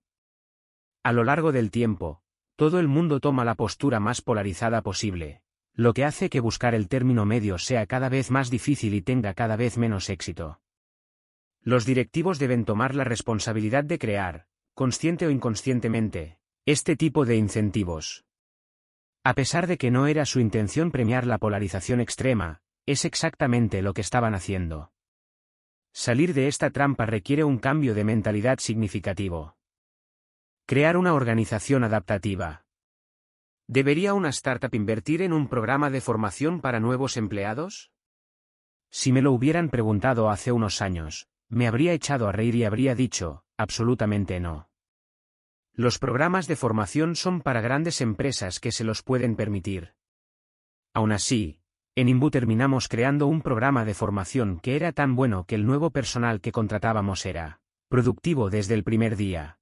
A 1.02 1.12
lo 1.12 1.24
largo 1.24 1.52
del 1.52 1.70
tiempo, 1.70 2.22
todo 2.56 2.78
el 2.78 2.88
mundo 2.88 3.20
toma 3.20 3.44
la 3.44 3.54
postura 3.54 4.00
más 4.00 4.20
polarizada 4.20 4.82
posible, 4.82 5.42
lo 5.74 5.94
que 5.94 6.04
hace 6.04 6.28
que 6.28 6.40
buscar 6.40 6.74
el 6.74 6.88
término 6.88 7.24
medio 7.24 7.56
sea 7.56 7.86
cada 7.86 8.10
vez 8.10 8.30
más 8.30 8.50
difícil 8.50 8.92
y 8.92 9.00
tenga 9.00 9.32
cada 9.32 9.56
vez 9.56 9.78
menos 9.78 10.10
éxito. 10.10 10.60
Los 11.62 11.86
directivos 11.86 12.38
deben 12.38 12.64
tomar 12.64 12.94
la 12.94 13.04
responsabilidad 13.04 13.84
de 13.84 13.98
crear, 13.98 14.46
consciente 14.74 15.26
o 15.26 15.30
inconscientemente, 15.30 16.38
este 16.66 16.96
tipo 16.96 17.24
de 17.24 17.36
incentivos. 17.36 18.24
A 19.24 19.34
pesar 19.34 19.66
de 19.66 19.76
que 19.76 19.90
no 19.90 20.06
era 20.06 20.24
su 20.24 20.40
intención 20.40 20.90
premiar 20.90 21.26
la 21.26 21.38
polarización 21.38 22.00
extrema, 22.00 22.62
es 22.86 23.04
exactamente 23.04 23.82
lo 23.82 23.92
que 23.92 24.00
estaban 24.00 24.34
haciendo. 24.34 24.92
Salir 25.92 26.34
de 26.34 26.48
esta 26.48 26.70
trampa 26.70 27.04
requiere 27.04 27.44
un 27.44 27.58
cambio 27.58 27.94
de 27.94 28.04
mentalidad 28.04 28.58
significativo. 28.58 29.56
Crear 30.66 30.96
una 30.96 31.14
organización 31.14 31.84
adaptativa. 31.84 32.64
¿Debería 33.66 34.14
una 34.14 34.30
startup 34.30 34.74
invertir 34.74 35.22
en 35.22 35.32
un 35.32 35.48
programa 35.48 35.90
de 35.90 36.00
formación 36.00 36.60
para 36.60 36.80
nuevos 36.80 37.16
empleados? 37.16 37.92
Si 38.90 39.12
me 39.12 39.22
lo 39.22 39.32
hubieran 39.32 39.68
preguntado 39.68 40.30
hace 40.30 40.50
unos 40.50 40.80
años, 40.80 41.28
me 41.48 41.66
habría 41.66 41.92
echado 41.92 42.28
a 42.28 42.32
reír 42.32 42.54
y 42.54 42.64
habría 42.64 42.94
dicho, 42.94 43.44
absolutamente 43.60 44.40
no. 44.40 44.70
Los 45.74 45.98
programas 45.98 46.46
de 46.46 46.56
formación 46.56 47.14
son 47.14 47.42
para 47.42 47.60
grandes 47.60 48.00
empresas 48.00 48.58
que 48.58 48.72
se 48.72 48.84
los 48.84 49.02
pueden 49.02 49.36
permitir. 49.36 49.94
Aún 50.94 51.12
así, 51.12 51.60
en 51.94 52.08
Imbu 52.08 52.30
terminamos 52.30 52.88
creando 52.88 53.26
un 53.26 53.42
programa 53.42 53.84
de 53.84 53.92
formación 53.92 54.60
que 54.60 54.76
era 54.76 54.92
tan 54.92 55.14
bueno 55.14 55.44
que 55.44 55.56
el 55.56 55.66
nuevo 55.66 55.90
personal 55.90 56.40
que 56.40 56.52
contratábamos 56.52 57.26
era 57.26 57.60
productivo 57.90 58.48
desde 58.48 58.74
el 58.74 58.82
primer 58.82 59.16
día. 59.16 59.58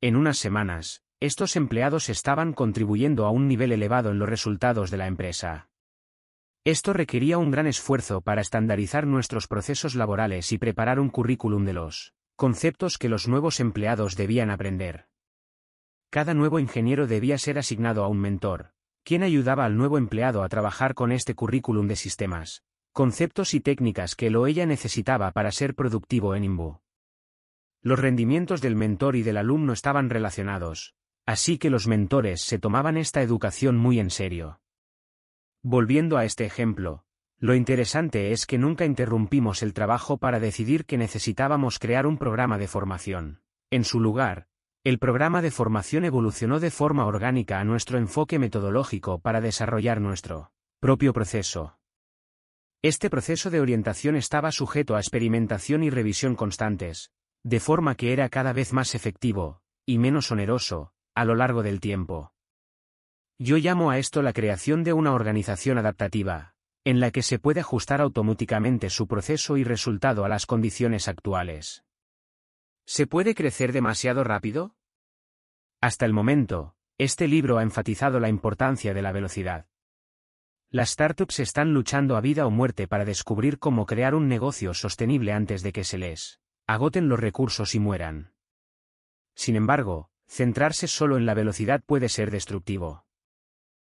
En 0.00 0.14
unas 0.14 0.38
semanas, 0.38 1.02
estos 1.18 1.56
empleados 1.56 2.08
estaban 2.08 2.52
contribuyendo 2.52 3.26
a 3.26 3.30
un 3.30 3.48
nivel 3.48 3.72
elevado 3.72 4.10
en 4.10 4.20
los 4.20 4.28
resultados 4.28 4.92
de 4.92 4.98
la 4.98 5.08
empresa. 5.08 5.70
Esto 6.64 6.92
requería 6.92 7.38
un 7.38 7.50
gran 7.50 7.66
esfuerzo 7.66 8.20
para 8.20 8.42
estandarizar 8.42 9.08
nuestros 9.08 9.48
procesos 9.48 9.96
laborales 9.96 10.52
y 10.52 10.58
preparar 10.58 11.00
un 11.00 11.10
currículum 11.10 11.64
de 11.64 11.72
los 11.72 12.14
conceptos 12.42 12.98
que 12.98 13.08
los 13.08 13.28
nuevos 13.28 13.60
empleados 13.60 14.16
debían 14.16 14.50
aprender. 14.50 15.06
Cada 16.10 16.34
nuevo 16.34 16.58
ingeniero 16.58 17.06
debía 17.06 17.38
ser 17.38 17.56
asignado 17.56 18.02
a 18.02 18.08
un 18.08 18.18
mentor, 18.18 18.72
¿Quién 19.04 19.22
ayudaba 19.22 19.64
al 19.64 19.76
nuevo 19.76 19.96
empleado 19.96 20.42
a 20.42 20.48
trabajar 20.48 20.94
con 20.94 21.12
este 21.12 21.36
currículum 21.36 21.86
de 21.86 21.94
sistemas, 21.94 22.64
conceptos 22.90 23.54
y 23.54 23.60
técnicas 23.60 24.16
que 24.16 24.28
lo 24.28 24.48
ella 24.48 24.66
necesitaba 24.66 25.30
para 25.30 25.52
ser 25.52 25.76
productivo 25.76 26.34
en 26.34 26.42
Imbu. 26.42 26.80
Los 27.80 28.00
rendimientos 28.00 28.60
del 28.60 28.74
mentor 28.74 29.14
y 29.14 29.22
del 29.22 29.36
alumno 29.36 29.72
estaban 29.72 30.10
relacionados, 30.10 30.96
así 31.24 31.58
que 31.58 31.70
los 31.70 31.86
mentores 31.86 32.40
se 32.40 32.58
tomaban 32.58 32.96
esta 32.96 33.22
educación 33.22 33.76
muy 33.76 34.00
en 34.00 34.10
serio. 34.10 34.60
Volviendo 35.62 36.16
a 36.16 36.24
este 36.24 36.44
ejemplo, 36.44 37.04
lo 37.42 37.56
interesante 37.56 38.30
es 38.30 38.46
que 38.46 38.56
nunca 38.56 38.84
interrumpimos 38.84 39.64
el 39.64 39.74
trabajo 39.74 40.16
para 40.16 40.38
decidir 40.38 40.86
que 40.86 40.96
necesitábamos 40.96 41.80
crear 41.80 42.06
un 42.06 42.16
programa 42.16 42.56
de 42.56 42.68
formación. 42.68 43.42
En 43.68 43.82
su 43.82 43.98
lugar, 43.98 44.46
el 44.84 45.00
programa 45.00 45.42
de 45.42 45.50
formación 45.50 46.04
evolucionó 46.04 46.60
de 46.60 46.70
forma 46.70 47.04
orgánica 47.04 47.58
a 47.58 47.64
nuestro 47.64 47.98
enfoque 47.98 48.38
metodológico 48.38 49.18
para 49.18 49.40
desarrollar 49.40 50.00
nuestro 50.00 50.52
propio 50.78 51.12
proceso. 51.12 51.80
Este 52.80 53.10
proceso 53.10 53.50
de 53.50 53.60
orientación 53.60 54.14
estaba 54.14 54.52
sujeto 54.52 54.94
a 54.94 55.00
experimentación 55.00 55.82
y 55.82 55.90
revisión 55.90 56.36
constantes, 56.36 57.10
de 57.42 57.58
forma 57.58 57.96
que 57.96 58.12
era 58.12 58.28
cada 58.28 58.52
vez 58.52 58.72
más 58.72 58.94
efectivo, 58.94 59.62
y 59.84 59.98
menos 59.98 60.30
oneroso, 60.30 60.92
a 61.16 61.24
lo 61.24 61.34
largo 61.34 61.64
del 61.64 61.80
tiempo. 61.80 62.34
Yo 63.36 63.56
llamo 63.56 63.90
a 63.90 63.98
esto 63.98 64.22
la 64.22 64.32
creación 64.32 64.84
de 64.84 64.92
una 64.92 65.12
organización 65.12 65.78
adaptativa, 65.78 66.51
en 66.84 67.00
la 67.00 67.10
que 67.10 67.22
se 67.22 67.38
puede 67.38 67.60
ajustar 67.60 68.00
automáticamente 68.00 68.90
su 68.90 69.06
proceso 69.06 69.56
y 69.56 69.64
resultado 69.64 70.24
a 70.24 70.28
las 70.28 70.46
condiciones 70.46 71.08
actuales. 71.08 71.84
¿Se 72.84 73.06
puede 73.06 73.34
crecer 73.34 73.72
demasiado 73.72 74.24
rápido? 74.24 74.74
Hasta 75.80 76.06
el 76.06 76.12
momento, 76.12 76.74
este 76.98 77.28
libro 77.28 77.58
ha 77.58 77.62
enfatizado 77.62 78.20
la 78.20 78.28
importancia 78.28 78.94
de 78.94 79.02
la 79.02 79.12
velocidad. 79.12 79.66
Las 80.70 80.90
startups 80.90 81.38
están 81.40 81.74
luchando 81.74 82.16
a 82.16 82.20
vida 82.20 82.46
o 82.46 82.50
muerte 82.50 82.88
para 82.88 83.04
descubrir 83.04 83.58
cómo 83.58 83.86
crear 83.86 84.14
un 84.14 84.26
negocio 84.26 84.74
sostenible 84.74 85.32
antes 85.32 85.62
de 85.62 85.72
que 85.72 85.84
se 85.84 85.98
les 85.98 86.40
agoten 86.66 87.08
los 87.08 87.20
recursos 87.20 87.74
y 87.74 87.78
mueran. 87.78 88.32
Sin 89.34 89.56
embargo, 89.56 90.10
centrarse 90.26 90.86
solo 90.88 91.16
en 91.16 91.26
la 91.26 91.34
velocidad 91.34 91.82
puede 91.84 92.08
ser 92.08 92.30
destructivo. 92.30 93.04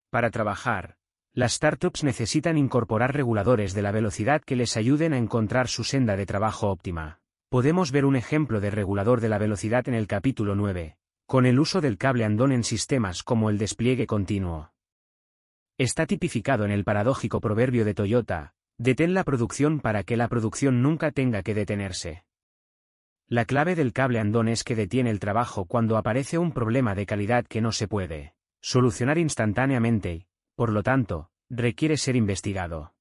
Para 0.10 0.32
trabajar, 0.32 0.98
las 1.36 1.56
startups 1.56 2.06
necesitan 2.06 2.58
incorporar 2.58 3.14
reguladores 3.14 3.74
de 3.74 3.82
la 3.82 3.92
velocidad 3.92 4.42
que 4.42 4.56
les 4.56 4.78
ayuden 4.78 5.12
a 5.12 5.18
encontrar 5.18 5.68
su 5.68 5.84
senda 5.84 6.16
de 6.16 6.26
trabajo 6.26 6.70
óptima. 6.70 7.20
Podemos 7.50 7.92
ver 7.92 8.06
un 8.06 8.16
ejemplo 8.16 8.62
de 8.62 8.72
regulador 8.72 9.20
de 9.20 9.28
la 9.28 9.38
velocidad 9.38 9.86
en 9.90 9.96
el 9.96 10.08
capítulo 10.08 10.56
9, 10.56 10.96
con 11.26 11.46
el 11.46 11.60
uso 11.60 11.82
del 11.82 11.98
cable 11.98 12.24
andón 12.24 12.54
en 12.54 12.64
sistemas 12.64 13.22
como 13.22 13.50
el 13.50 13.58
despliegue 13.58 14.08
continuo. 14.08 14.72
Está 15.78 16.06
tipificado 16.06 16.64
en 16.64 16.72
el 16.72 16.86
paradójico 16.86 17.42
proverbio 17.42 17.84
de 17.84 17.94
Toyota, 17.94 18.54
detén 18.78 19.14
la 19.14 19.26
producción 19.26 19.82
para 19.82 20.04
que 20.04 20.16
la 20.16 20.30
producción 20.30 20.82
nunca 20.82 21.12
tenga 21.12 21.44
que 21.44 21.54
detenerse. 21.54 22.24
La 23.28 23.44
clave 23.44 23.76
del 23.76 23.92
cable 23.92 24.20
andón 24.20 24.48
es 24.48 24.64
que 24.64 24.76
detiene 24.76 25.10
el 25.10 25.20
trabajo 25.20 25.66
cuando 25.66 25.98
aparece 25.98 26.38
un 26.38 26.54
problema 26.54 26.96
de 26.96 27.06
calidad 27.06 27.46
que 27.46 27.60
no 27.60 27.74
se 27.74 27.90
puede 27.90 28.36
solucionar 28.62 29.18
instantáneamente 29.18 30.28
por 30.56 30.72
lo 30.72 30.84
tanto, 30.84 31.30
requiere 31.50 31.98
ser 31.98 32.16
investigado. 32.16 32.94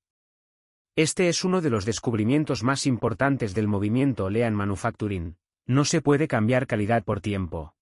Este 0.96 1.28
es 1.28 1.44
uno 1.44 1.60
de 1.60 1.70
los 1.70 1.84
descubrimientos 1.84 2.62
más 2.62 2.86
importantes 2.86 3.54
del 3.54 3.66
movimiento 3.66 4.30
Lean 4.30 4.54
Manufacturing. 4.54 5.36
No 5.66 5.84
se 5.84 6.00
puede 6.00 6.28
cambiar 6.28 6.66
calidad 6.66 7.04
por 7.04 7.20
tiempo. 7.20 7.74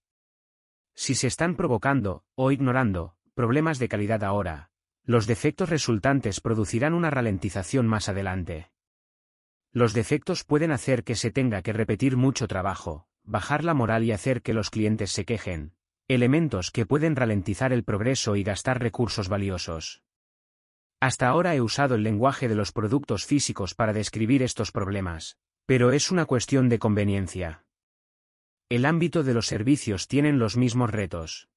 Si 0.94 1.14
se 1.14 1.26
están 1.26 1.56
provocando, 1.56 2.24
o 2.34 2.52
ignorando, 2.52 3.16
problemas 3.34 3.78
de 3.78 3.88
calidad 3.88 4.24
ahora, 4.24 4.70
los 5.04 5.26
defectos 5.26 5.68
resultantes 5.68 6.40
producirán 6.40 6.94
una 6.94 7.10
ralentización 7.10 7.86
más 7.86 8.08
adelante. 8.08 8.70
Los 9.72 9.94
defectos 9.94 10.44
pueden 10.44 10.70
hacer 10.70 11.02
que 11.02 11.16
se 11.16 11.30
tenga 11.30 11.62
que 11.62 11.72
repetir 11.72 12.16
mucho 12.16 12.46
trabajo, 12.46 13.08
bajar 13.24 13.64
la 13.64 13.74
moral 13.74 14.04
y 14.04 14.12
hacer 14.12 14.42
que 14.42 14.52
los 14.52 14.70
clientes 14.70 15.10
se 15.10 15.24
quejen, 15.24 15.74
elementos 16.14 16.70
que 16.70 16.84
pueden 16.84 17.16
ralentizar 17.16 17.72
el 17.72 17.84
progreso 17.84 18.36
y 18.36 18.42
gastar 18.42 18.80
recursos 18.80 19.28
valiosos. 19.28 20.02
Hasta 21.00 21.28
ahora 21.28 21.54
he 21.54 21.60
usado 21.60 21.94
el 21.94 22.02
lenguaje 22.02 22.48
de 22.48 22.54
los 22.54 22.70
productos 22.72 23.24
físicos 23.24 23.74
para 23.74 23.92
describir 23.92 24.42
estos 24.42 24.72
problemas, 24.72 25.38
pero 25.66 25.90
es 25.90 26.10
una 26.10 26.26
cuestión 26.26 26.68
de 26.68 26.78
conveniencia. 26.78 27.64
El 28.68 28.84
ámbito 28.84 29.22
de 29.22 29.34
los 29.34 29.46
servicios 29.46 30.06
tienen 30.06 30.38
los 30.38 30.56
mismos 30.56 30.90
retos. 30.90 31.48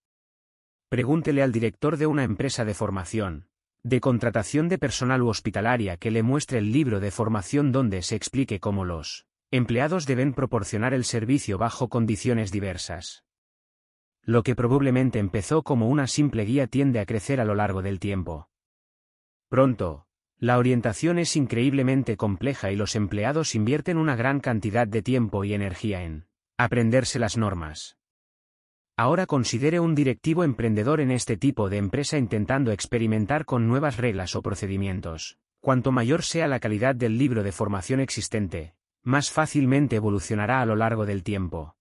Pregúntele 0.90 1.44
al 1.44 1.52
director 1.52 1.98
de 1.98 2.08
una 2.08 2.24
empresa 2.24 2.64
de 2.64 2.74
formación, 2.74 3.48
de 3.84 4.00
contratación 4.00 4.70
de 4.70 4.78
personal 4.78 5.22
u 5.22 5.28
hospitalaria 5.28 5.98
que 5.98 6.12
le 6.12 6.24
muestre 6.24 6.60
el 6.60 6.72
libro 6.72 7.00
de 7.00 7.12
formación 7.12 7.72
donde 7.72 8.02
se 8.04 8.16
explique 8.16 8.60
cómo 8.60 8.86
los 8.86 9.26
empleados 9.52 10.06
deben 10.06 10.34
proporcionar 10.34 10.94
el 10.94 11.04
servicio 11.04 11.58
bajo 11.58 11.90
condiciones 11.90 12.52
diversas. 12.52 13.25
Lo 14.28 14.42
que 14.42 14.56
probablemente 14.56 15.20
empezó 15.20 15.62
como 15.62 15.88
una 15.88 16.08
simple 16.08 16.46
guía 16.46 16.66
tiende 16.66 17.00
a 17.00 17.06
crecer 17.06 17.40
a 17.40 17.46
lo 17.46 17.54
largo 17.54 17.84
del 17.84 18.00
tiempo. 18.00 18.50
Pronto, 19.50 20.08
la 20.40 20.58
orientación 20.58 21.20
es 21.20 21.36
increíblemente 21.36 22.18
compleja 22.18 22.72
y 22.72 22.76
los 22.76 22.96
empleados 22.96 23.54
invierten 23.54 23.98
una 23.98 24.16
gran 24.16 24.40
cantidad 24.40 24.88
de 24.88 25.04
tiempo 25.04 25.44
y 25.44 25.54
energía 25.54 26.04
en 26.04 26.26
aprenderse 26.58 27.20
las 27.20 27.38
normas. 27.38 27.98
Ahora 28.98 29.28
considere 29.28 29.80
un 29.80 29.94
directivo 29.94 30.44
emprendedor 30.44 31.02
en 31.02 31.12
este 31.12 31.38
tipo 31.38 31.70
de 31.70 31.78
empresa 31.78 32.18
intentando 32.18 32.72
experimentar 32.72 33.46
con 33.46 33.68
nuevas 33.68 33.98
reglas 33.98 34.36
o 34.36 34.42
procedimientos. 34.42 35.38
Cuanto 35.60 35.92
mayor 35.92 36.24
sea 36.24 36.48
la 36.48 36.60
calidad 36.60 36.96
del 36.96 37.18
libro 37.18 37.44
de 37.44 37.52
formación 37.52 38.00
existente, 38.00 38.74
más 39.04 39.32
fácilmente 39.32 39.98
evolucionará 39.98 40.62
a 40.62 40.66
lo 40.66 40.76
largo 40.76 41.06
del 41.06 41.24
tiempo. 41.24 41.76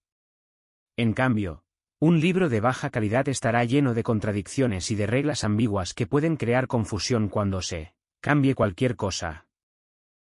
En 0.97 1.12
cambio, 1.12 1.63
un 2.01 2.21
libro 2.21 2.49
de 2.49 2.60
baja 2.60 2.91
calidad 2.91 3.28
estará 3.28 3.65
lleno 3.65 3.94
de 3.94 4.03
contradicciones 4.03 4.91
y 4.91 4.97
de 4.97 5.07
reglas 5.07 5.44
ambiguas 5.44 5.94
que 5.94 6.07
pueden 6.07 6.37
crear 6.37 6.67
confusión 6.67 7.28
cuando 7.28 7.62
se 7.62 7.94
cambie 8.21 8.55
cualquier 8.55 8.97
cosa. 8.97 9.47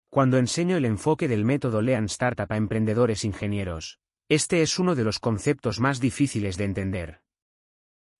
Cuando 0.09 0.39
enseño 0.39 0.76
el 0.76 0.85
enfoque 0.85 1.28
del 1.28 1.44
método 1.44 1.83
Lean 1.83 2.07
Startup 2.07 2.51
a 2.51 2.57
emprendedores 2.57 3.25
ingenieros, 3.25 4.01
este 4.28 4.62
es 4.62 4.78
uno 4.78 4.94
de 4.94 5.05
los 5.05 5.19
conceptos 5.19 5.81
más 5.81 6.01
difíciles 6.01 6.57
de 6.57 6.65
entender. 6.65 7.23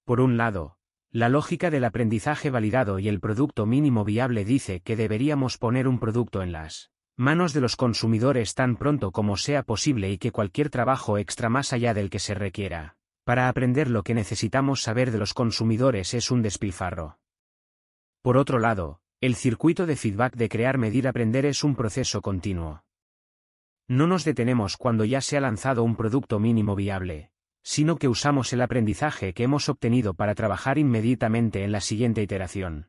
Por 0.05 0.21
un 0.21 0.37
lado, 0.37 0.77
la 1.11 1.29
lógica 1.29 1.71
del 1.71 1.85
aprendizaje 1.85 2.51
validado 2.51 2.99
y 2.99 3.09
el 3.09 3.21
producto 3.21 3.65
mínimo 3.65 4.05
viable 4.05 4.45
dice 4.45 4.81
que 4.81 4.97
deberíamos 4.97 5.57
poner 5.57 5.89
un 5.89 5.99
producto 5.99 6.43
en 6.43 6.53
las 6.53 6.93
manos 7.17 7.53
de 7.53 7.61
los 7.61 7.77
consumidores 7.77 8.55
tan 8.55 8.77
pronto 8.77 9.13
como 9.13 9.37
sea 9.37 9.63
posible 9.63 10.11
y 10.11 10.19
que 10.19 10.31
cualquier 10.31 10.71
trabajo 10.71 11.19
extra 11.19 11.49
más 11.49 11.73
allá 11.73 11.95
del 11.95 12.11
que 12.11 12.19
se 12.19 12.35
requiera 12.35 12.97
para 13.25 13.49
aprender 13.49 13.89
lo 13.89 14.03
que 14.03 14.15
necesitamos 14.15 14.83
saber 14.83 15.11
de 15.11 15.19
los 15.19 15.35
consumidores 15.35 16.15
es 16.15 16.31
un 16.31 16.43
despilfarro. 16.43 17.19
Por 18.23 18.37
otro 18.37 18.59
lado, 18.59 19.01
el 19.21 19.35
circuito 19.35 19.87
de 19.87 19.97
feedback 19.97 20.35
de 20.35 20.49
crear 20.49 20.79
medir 20.79 21.07
aprender 21.07 21.45
es 21.47 21.63
un 21.63 21.77
proceso 21.77 22.23
continuo. 22.23 22.85
No 23.89 24.07
nos 24.07 24.25
detenemos 24.25 24.77
cuando 24.77 25.05
ya 25.05 25.21
se 25.21 25.37
ha 25.37 25.41
lanzado 25.41 25.83
un 25.83 25.97
producto 25.97 26.39
mínimo 26.39 26.77
viable, 26.77 27.31
sino 27.63 27.97
que 27.97 28.09
usamos 28.09 28.53
el 28.53 28.63
aprendizaje 28.63 29.35
que 29.35 29.43
hemos 29.43 29.69
obtenido 29.69 30.15
para 30.15 30.35
trabajar 30.35 30.79
inmediatamente 30.79 31.65
en 31.65 31.73
la 31.73 31.81
siguiente 31.81 32.23
iteración. 32.23 32.89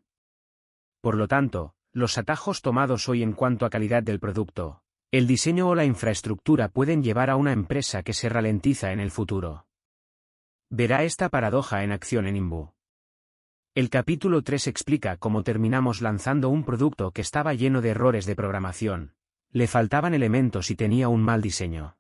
Por 1.02 1.16
lo 1.16 1.28
tanto, 1.28 1.74
los 1.92 2.18
atajos 2.18 2.62
tomados 2.62 3.10
hoy 3.10 3.24
en 3.24 3.34
cuanto 3.34 3.66
a 3.66 3.70
calidad 3.70 4.04
del 4.04 4.20
producto, 4.20 4.84
el 5.12 5.28
diseño 5.28 5.68
o 5.68 5.76
la 5.76 5.84
infraestructura 5.84 6.70
pueden 6.70 7.04
llevar 7.04 7.30
a 7.30 7.36
una 7.36 7.52
empresa 7.52 8.04
que 8.04 8.14
se 8.14 8.30
ralentiza 8.30 8.94
en 8.94 9.02
el 9.02 9.12
futuro. 9.12 9.66
Verá 10.74 11.04
esta 11.04 11.28
paradoja 11.28 11.84
en 11.84 11.92
acción 11.92 12.28
en 12.28 12.38
Imbu. 12.38 12.72
El 13.76 13.90
capítulo 13.90 14.42
3 14.42 14.68
explica 14.68 15.18
cómo 15.18 15.44
terminamos 15.44 16.02
lanzando 16.02 16.48
un 16.48 16.64
producto 16.64 17.12
que 17.12 17.20
estaba 17.20 17.54
lleno 17.54 17.82
de 17.82 17.90
errores 17.90 18.26
de 18.26 18.38
programación, 18.38 19.14
le 19.50 19.68
faltaban 19.68 20.14
elementos 20.14 20.72
y 20.72 20.78
tenía 20.78 21.10
un 21.10 21.24
mal 21.24 21.42
diseño. 21.42 21.98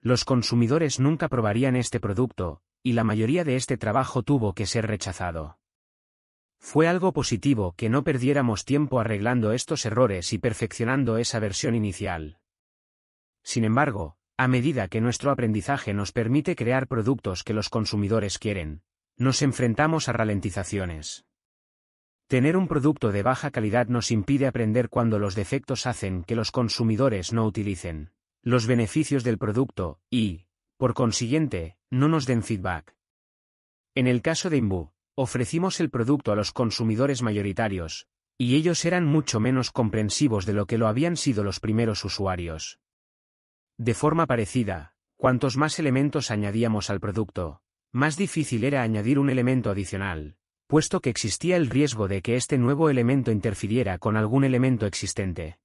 Los 0.00 0.24
consumidores 0.24 0.98
nunca 0.98 1.28
probarían 1.28 1.76
este 1.76 2.00
producto, 2.00 2.62
y 2.82 2.94
la 2.94 3.04
mayoría 3.04 3.44
de 3.44 3.56
este 3.56 3.76
trabajo 3.76 4.22
tuvo 4.22 4.54
que 4.54 4.64
ser 4.64 4.86
rechazado. 4.86 5.58
Fue 6.58 6.88
algo 6.88 7.12
positivo 7.12 7.74
que 7.76 7.90
no 7.90 8.02
perdiéramos 8.02 8.64
tiempo 8.64 8.98
arreglando 8.98 9.52
estos 9.52 9.84
errores 9.84 10.32
y 10.32 10.38
perfeccionando 10.38 11.18
esa 11.18 11.38
versión 11.38 11.74
inicial. 11.74 12.38
Sin 13.42 13.64
embargo, 13.64 14.17
a 14.38 14.46
medida 14.46 14.86
que 14.86 15.00
nuestro 15.00 15.32
aprendizaje 15.32 15.92
nos 15.92 16.12
permite 16.12 16.54
crear 16.54 16.86
productos 16.86 17.42
que 17.42 17.52
los 17.52 17.68
consumidores 17.68 18.38
quieren, 18.38 18.82
nos 19.16 19.42
enfrentamos 19.42 20.08
a 20.08 20.12
ralentizaciones. 20.12 21.24
Tener 22.28 22.56
un 22.56 22.68
producto 22.68 23.10
de 23.10 23.24
baja 23.24 23.50
calidad 23.50 23.88
nos 23.88 24.12
impide 24.12 24.46
aprender 24.46 24.90
cuando 24.90 25.18
los 25.18 25.34
defectos 25.34 25.88
hacen 25.88 26.22
que 26.22 26.36
los 26.36 26.52
consumidores 26.52 27.32
no 27.32 27.44
utilicen 27.44 28.12
los 28.44 28.68
beneficios 28.68 29.24
del 29.24 29.38
producto, 29.38 29.98
y, 30.08 30.46
por 30.76 30.94
consiguiente, 30.94 31.76
no 31.90 32.06
nos 32.06 32.24
den 32.24 32.44
feedback. 32.44 32.94
En 33.96 34.06
el 34.06 34.22
caso 34.22 34.50
de 34.50 34.58
Imbu, 34.58 34.92
ofrecimos 35.16 35.80
el 35.80 35.90
producto 35.90 36.30
a 36.30 36.36
los 36.36 36.52
consumidores 36.52 37.22
mayoritarios, 37.22 38.06
y 38.38 38.54
ellos 38.54 38.84
eran 38.84 39.04
mucho 39.04 39.40
menos 39.40 39.72
comprensivos 39.72 40.46
de 40.46 40.52
lo 40.52 40.66
que 40.66 40.78
lo 40.78 40.86
habían 40.86 41.16
sido 41.16 41.42
los 41.42 41.58
primeros 41.58 42.04
usuarios. 42.04 42.78
De 43.78 43.94
forma 43.94 44.26
parecida, 44.26 44.94
cuantos 45.16 45.56
más 45.56 45.78
elementos 45.78 46.32
añadíamos 46.32 46.90
al 46.90 46.98
producto, 46.98 47.60
más 47.92 48.16
difícil 48.16 48.64
era 48.64 48.82
añadir 48.82 49.20
un 49.20 49.30
elemento 49.30 49.70
adicional, 49.70 50.36
puesto 50.66 51.00
que 51.00 51.10
existía 51.10 51.56
el 51.56 51.70
riesgo 51.70 52.08
de 52.08 52.20
que 52.20 52.34
este 52.34 52.58
nuevo 52.58 52.90
elemento 52.90 53.30
interfiriera 53.30 53.98
con 53.98 54.16
algún 54.16 54.42
elemento 54.42 54.84
existente. 54.84 55.58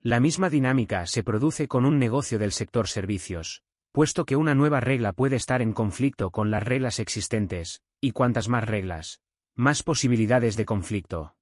La 0.00 0.20
misma 0.20 0.48
dinámica 0.48 1.06
se 1.06 1.24
produce 1.24 1.66
con 1.66 1.84
un 1.84 1.98
negocio 1.98 2.38
del 2.38 2.52
sector 2.52 2.86
servicios, 2.86 3.64
puesto 3.90 4.24
que 4.24 4.36
una 4.36 4.54
nueva 4.54 4.78
regla 4.78 5.12
puede 5.12 5.34
estar 5.34 5.60
en 5.60 5.72
conflicto 5.72 6.30
con 6.30 6.52
las 6.52 6.62
reglas 6.62 7.00
existentes, 7.00 7.82
y 8.00 8.12
cuantas 8.12 8.48
más 8.48 8.62
reglas, 8.62 9.22
más 9.56 9.82
posibilidades 9.82 10.56
de 10.56 10.64
conflicto. 10.64 11.34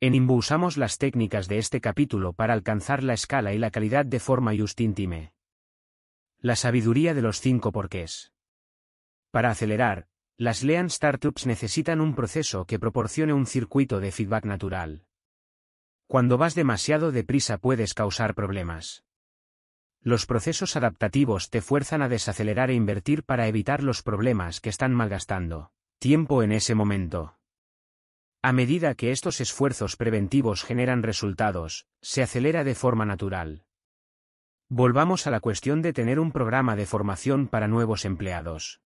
En 0.00 0.14
Imbu 0.14 0.34
usamos 0.34 0.76
las 0.76 0.96
técnicas 0.96 1.48
de 1.48 1.58
este 1.58 1.80
capítulo 1.80 2.32
para 2.32 2.54
alcanzar 2.54 3.02
la 3.02 3.14
escala 3.14 3.52
y 3.52 3.58
la 3.58 3.72
calidad 3.72 4.06
de 4.06 4.20
forma 4.20 4.52
just 4.56 4.80
intime. 4.80 5.32
La 6.38 6.54
sabiduría 6.54 7.14
de 7.14 7.22
los 7.22 7.40
cinco 7.40 7.72
porqués. 7.72 8.32
Para 9.32 9.50
acelerar, 9.50 10.06
las 10.36 10.62
Lean 10.62 10.88
Startups 10.88 11.46
necesitan 11.46 12.00
un 12.00 12.14
proceso 12.14 12.64
que 12.64 12.78
proporcione 12.78 13.32
un 13.32 13.44
circuito 13.44 13.98
de 13.98 14.12
feedback 14.12 14.44
natural. 14.44 15.02
Cuando 16.06 16.38
vas 16.38 16.54
demasiado 16.54 17.10
deprisa 17.10 17.58
puedes 17.58 17.92
causar 17.92 18.36
problemas. 18.36 19.04
Los 20.00 20.26
procesos 20.26 20.76
adaptativos 20.76 21.50
te 21.50 21.60
fuerzan 21.60 22.02
a 22.02 22.08
desacelerar 22.08 22.70
e 22.70 22.74
invertir 22.74 23.24
para 23.24 23.48
evitar 23.48 23.82
los 23.82 24.04
problemas 24.04 24.60
que 24.60 24.70
están 24.70 24.94
malgastando 24.94 25.72
tiempo 25.98 26.44
en 26.44 26.52
ese 26.52 26.76
momento. 26.76 27.37
A 28.40 28.52
medida 28.52 28.94
que 28.94 29.10
estos 29.10 29.40
esfuerzos 29.40 29.96
preventivos 29.96 30.62
generan 30.62 31.02
resultados, 31.02 31.88
se 32.00 32.22
acelera 32.22 32.62
de 32.62 32.76
forma 32.76 33.04
natural. 33.04 33.64
Volvamos 34.68 35.26
a 35.26 35.32
la 35.32 35.40
cuestión 35.40 35.82
de 35.82 35.92
tener 35.92 36.20
un 36.20 36.30
programa 36.30 36.76
de 36.76 36.86
formación 36.86 37.48
para 37.48 37.66
nuevos 37.66 38.04
empleados. 38.04 38.80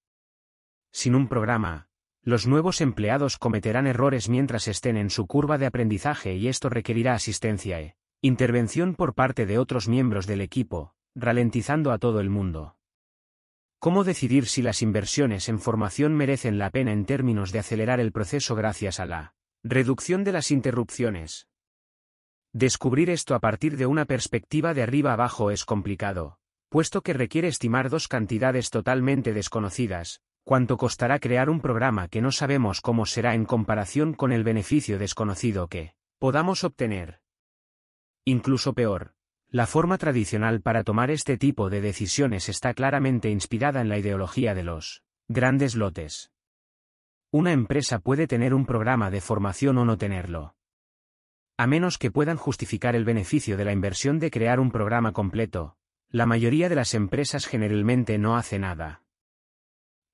Sin 0.90 1.15
un 1.15 1.28
programa, 1.28 1.88
los 2.22 2.47
nuevos 2.47 2.81
empleados 2.81 3.36
cometerán 3.36 3.86
errores 3.86 4.31
mientras 4.31 4.68
estén 4.68 4.97
en 4.97 5.10
su 5.10 5.26
curva 5.26 5.58
de 5.58 5.67
aprendizaje 5.67 6.35
y 6.35 6.49
esto 6.49 6.70
requerirá 6.70 7.12
asistencia 7.12 7.78
e 7.78 7.97
intervención 8.22 8.94
por 8.94 9.12
parte 9.15 9.44
de 9.44 9.58
otros 9.58 9.86
miembros 9.86 10.26
del 10.26 10.40
equipo, 10.40 10.94
ralentizando 11.15 11.92
a 11.92 11.99
todo 11.99 12.20
el 12.20 12.31
mundo. 12.31 12.76
¿Cómo 13.78 14.04
decidir 14.04 14.47
si 14.47 14.62
las 14.62 14.81
inversiones 14.81 15.51
en 15.51 15.58
formación 15.58 16.15
merecen 16.15 16.56
la 16.56 16.70
pena 16.70 16.92
en 16.92 17.04
términos 17.04 17.52
de 17.52 17.58
acelerar 17.58 18.01
el 18.01 18.12
proceso 18.12 18.54
gracias 18.54 18.99
a 18.99 19.04
la 19.06 19.35
reducción 19.65 20.25
de 20.25 20.33
las 20.33 20.51
interrupciones? 20.51 21.47
Descubrir 22.53 23.11
esto 23.11 23.37
a 23.37 23.39
partir 23.39 23.77
de 23.77 23.87
una 23.87 24.07
perspectiva 24.07 24.75
de 24.75 24.83
arriba 24.83 25.12
abajo 25.12 25.53
es 25.53 25.65
complicado, 25.65 26.39
puesto 26.69 27.03
que 27.03 27.12
requiere 27.12 27.47
estimar 27.47 27.89
dos 27.89 28.09
cantidades 28.09 28.71
totalmente 28.71 29.33
desconocidas, 29.33 30.21
cuánto 30.45 30.77
costará 30.77 31.21
crear 31.21 31.49
un 31.49 31.61
programa 31.61 32.09
que 32.09 32.21
no 32.21 32.33
sabemos 32.33 32.81
cómo 32.81 33.07
será 33.07 33.35
en 33.35 33.45
comparación 33.45 34.15
con 34.15 34.33
el 34.33 34.43
beneficio 34.43 34.99
desconocido 34.99 35.69
que 35.69 35.95
podamos 36.19 36.65
obtener. 36.65 37.21
Incluso 38.25 38.73
peor, 38.73 39.15
la 39.49 39.67
forma 39.67 39.97
tradicional 39.97 40.61
para 40.61 40.83
tomar 40.83 41.12
este 41.12 41.39
tipo 41.39 41.71
de 41.71 41.81
decisiones 41.81 42.49
está 42.49 42.75
claramente 42.75 43.31
inspirada 43.31 43.81
en 43.81 43.89
la 43.89 43.99
ideología 43.99 44.55
de 44.55 44.65
los 44.65 45.05
grandes 45.28 45.77
lotes. 45.77 46.31
Una 47.34 47.52
empresa 47.52 47.98
puede 47.98 48.26
tener 48.26 48.52
un 48.52 48.66
programa 48.66 49.10
de 49.10 49.22
formación 49.22 49.78
o 49.78 49.86
no 49.86 49.97
tenerlo. 49.97 50.54
A 51.56 51.66
menos 51.66 51.97
que 51.97 52.10
puedan 52.10 52.36
justificar 52.36 52.94
el 52.94 53.06
beneficio 53.06 53.56
de 53.56 53.65
la 53.65 53.72
inversión 53.72 54.18
de 54.18 54.31
crear 54.31 54.60
un 54.60 54.70
programa 54.70 55.12
completo, 55.12 55.78
la 56.10 56.26
mayoría 56.26 56.68
de 56.68 56.74
las 56.74 56.92
empresas 56.92 57.47
generalmente 57.47 58.18
no 58.18 58.36
hace 58.36 58.58
nada. 58.58 59.02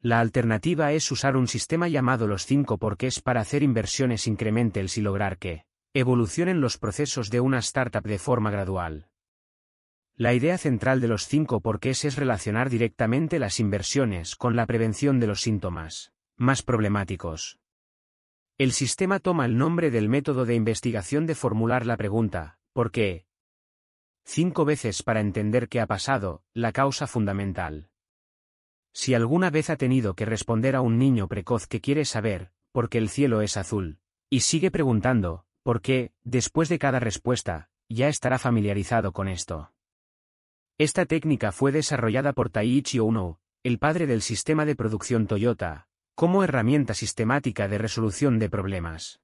La 0.01 0.20
alternativa 0.20 0.92
es 0.92 1.10
usar 1.10 1.36
un 1.36 1.49
sistema 1.49 1.88
llamado 1.88 2.28
los 2.28 2.47
cinco 2.47 2.78
porqués 2.78 3.20
para 3.20 3.40
hacer 3.40 3.65
inversiones 3.65 4.28
incrementales 4.28 4.97
y 4.97 5.01
lograr 5.01 5.38
que 5.38 5.65
evolucionen 5.94 6.60
los 6.60 6.78
procesos 6.78 7.31
de 7.31 7.40
una 7.40 7.58
startup 7.58 8.04
de 8.04 8.20
forma 8.20 8.52
gradual. 8.52 9.08
La 10.15 10.34
idea 10.34 10.56
central 10.56 11.01
de 11.01 11.08
los 11.08 11.26
cinco 11.26 11.60
porqués 11.62 12.04
es 12.04 12.15
relacionar 12.15 12.70
directamente 12.70 13.40
las 13.40 13.58
inversiones 13.58 14.36
con 14.36 14.54
la 14.54 14.67
prevención 14.67 15.18
de 15.18 15.26
los 15.26 15.40
síntomas 15.40 16.12
más 16.38 16.62
problemáticos. 16.62 17.58
El 18.58 18.72
sistema 18.72 19.19
toma 19.19 19.44
el 19.44 19.58
nombre 19.58 19.90
del 19.90 20.08
método 20.08 20.47
de 20.47 20.54
investigación 20.54 21.26
de 21.26 21.35
formular 21.35 21.85
la 21.85 21.97
pregunta, 21.97 22.58
¿por 22.72 22.90
qué? 22.92 23.26
Cinco 24.24 24.65
veces 24.65 25.03
para 25.03 25.21
entender 25.21 25.69
qué 25.69 25.81
ha 25.81 25.87
pasado, 25.87 26.44
la 26.54 26.72
causa 26.72 27.06
fundamental. 27.06 27.90
Si 28.92 29.15
alguna 29.15 29.51
vez 29.51 29.69
ha 29.69 29.76
tenido 29.76 30.15
que 30.15 30.26
responder 30.26 30.76
a 30.76 30.81
un 30.81 30.99
niño 30.99 31.28
precoz 31.28 31.67
que 31.67 31.81
quiere 31.81 32.04
saber, 32.04 32.53
por 32.72 32.88
qué 32.88 32.99
el 32.99 33.08
cielo 33.08 33.42
es 33.42 33.56
azul, 33.56 33.99
y 34.31 34.40
sigue 34.40 34.71
preguntando, 34.71 35.44
¿por 35.65 35.81
qué?, 35.81 36.12
después 36.22 36.69
de 36.69 36.78
cada 36.78 37.01
respuesta, 37.01 37.71
ya 37.88 38.08
estará 38.08 38.38
familiarizado 38.38 39.12
con 39.12 39.28
esto. 39.28 39.72
Esta 40.78 41.04
técnica 41.04 41.51
fue 41.51 41.72
desarrollada 41.72 42.33
por 42.33 42.51
Taiichi 42.51 43.01
Ono, 43.01 43.40
el 43.65 43.78
padre 43.78 44.06
del 44.06 44.22
sistema 44.22 44.65
de 44.65 44.76
producción 44.76 45.26
Toyota, 45.26 45.88
como 46.18 46.42
herramienta 46.42 46.94
sistemática 46.94 47.68
de 47.68 47.78
resolución 47.78 48.40
de 48.40 48.51
problemas. 48.51 49.20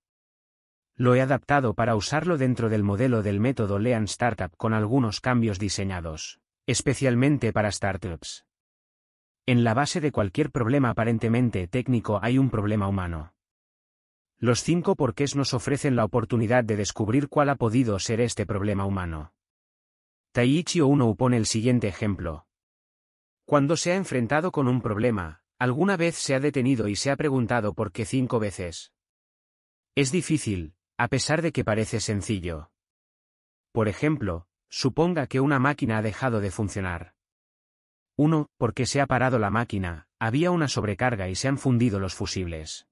Lo 0.95 1.17
he 1.17 1.21
adaptado 1.21 1.75
para 1.75 1.97
usarlo 1.97 2.39
dentro 2.39 2.69
del 2.69 2.85
modelo 2.85 3.25
del 3.25 3.41
método 3.41 3.81
Lean 3.81 4.05
Startup 4.05 4.57
con 4.57 4.73
algunos 4.73 5.21
cambios 5.21 5.59
diseñados, 5.59 6.39
especialmente 6.69 7.53
para 7.53 7.73
startups. 7.73 8.47
En 9.45 9.65
la 9.65 9.75
base 9.75 10.01
de 10.01 10.13
cualquier 10.13 10.53
problema 10.53 10.91
aparentemente 10.91 11.67
técnico 11.67 12.21
hay 12.23 12.39
un 12.39 12.49
problema 12.49 12.87
humano. 12.87 13.35
Los 14.39 14.63
cinco 14.63 14.95
porqués 14.95 15.35
nos 15.35 15.53
ofrecen 15.53 15.97
la 15.97 16.05
oportunidad 16.05 16.63
de 16.63 16.77
descubrir 16.77 17.29
cuál 17.29 17.49
ha 17.49 17.57
podido 17.57 17.99
ser 17.99 18.21
este 18.21 18.47
problema 18.47 18.87
humano. 18.87 19.33
Taiichi 20.31 20.79
Ouno 20.79 21.13
pone 21.17 21.39
el 21.39 21.47
siguiente 21.47 21.89
ejemplo. 21.89 22.47
Cuando 23.47 23.77
se 23.77 23.91
ha 23.91 23.97
enfrentado 23.97 24.53
con 24.53 24.69
un 24.69 24.81
problema, 24.81 25.44
alguna 25.59 25.97
vez 25.97 26.17
se 26.17 26.35
ha 26.35 26.41
detenido 26.41 26.89
y 26.89 26.97
se 26.97 27.11
ha 27.11 27.17
preguntado 27.17 27.75
por 27.75 27.93
qué 27.93 28.05
cinco 28.05 28.39
veces. 28.39 28.93
Es 29.95 30.11
difícil, 30.11 30.75
a 30.97 31.09
pesar 31.09 31.43
de 31.43 31.53
que 31.53 31.65
parece 31.65 32.01
sencillo. 32.01 32.71
Por 33.73 33.89
ejemplo, 33.89 34.47
suponga 34.69 35.27
que 35.27 35.41
una 35.41 35.59
máquina 35.59 35.99
ha 35.99 36.03
dejado 36.03 36.41
de 36.41 36.51
funcionar. 36.51 37.15
1. 38.17 38.49
Porque 38.57 38.87
se 38.87 39.01
ha 39.01 39.07
parado 39.07 39.39
la 39.39 39.51
máquina, 39.51 40.07
había 40.21 40.53
una 40.53 40.69
sobrecarga 40.69 41.29
y 41.29 41.35
se 41.35 41.49
han 41.49 41.59
fundido 41.59 41.99
los 41.99 42.15
fusibles. 42.15 42.87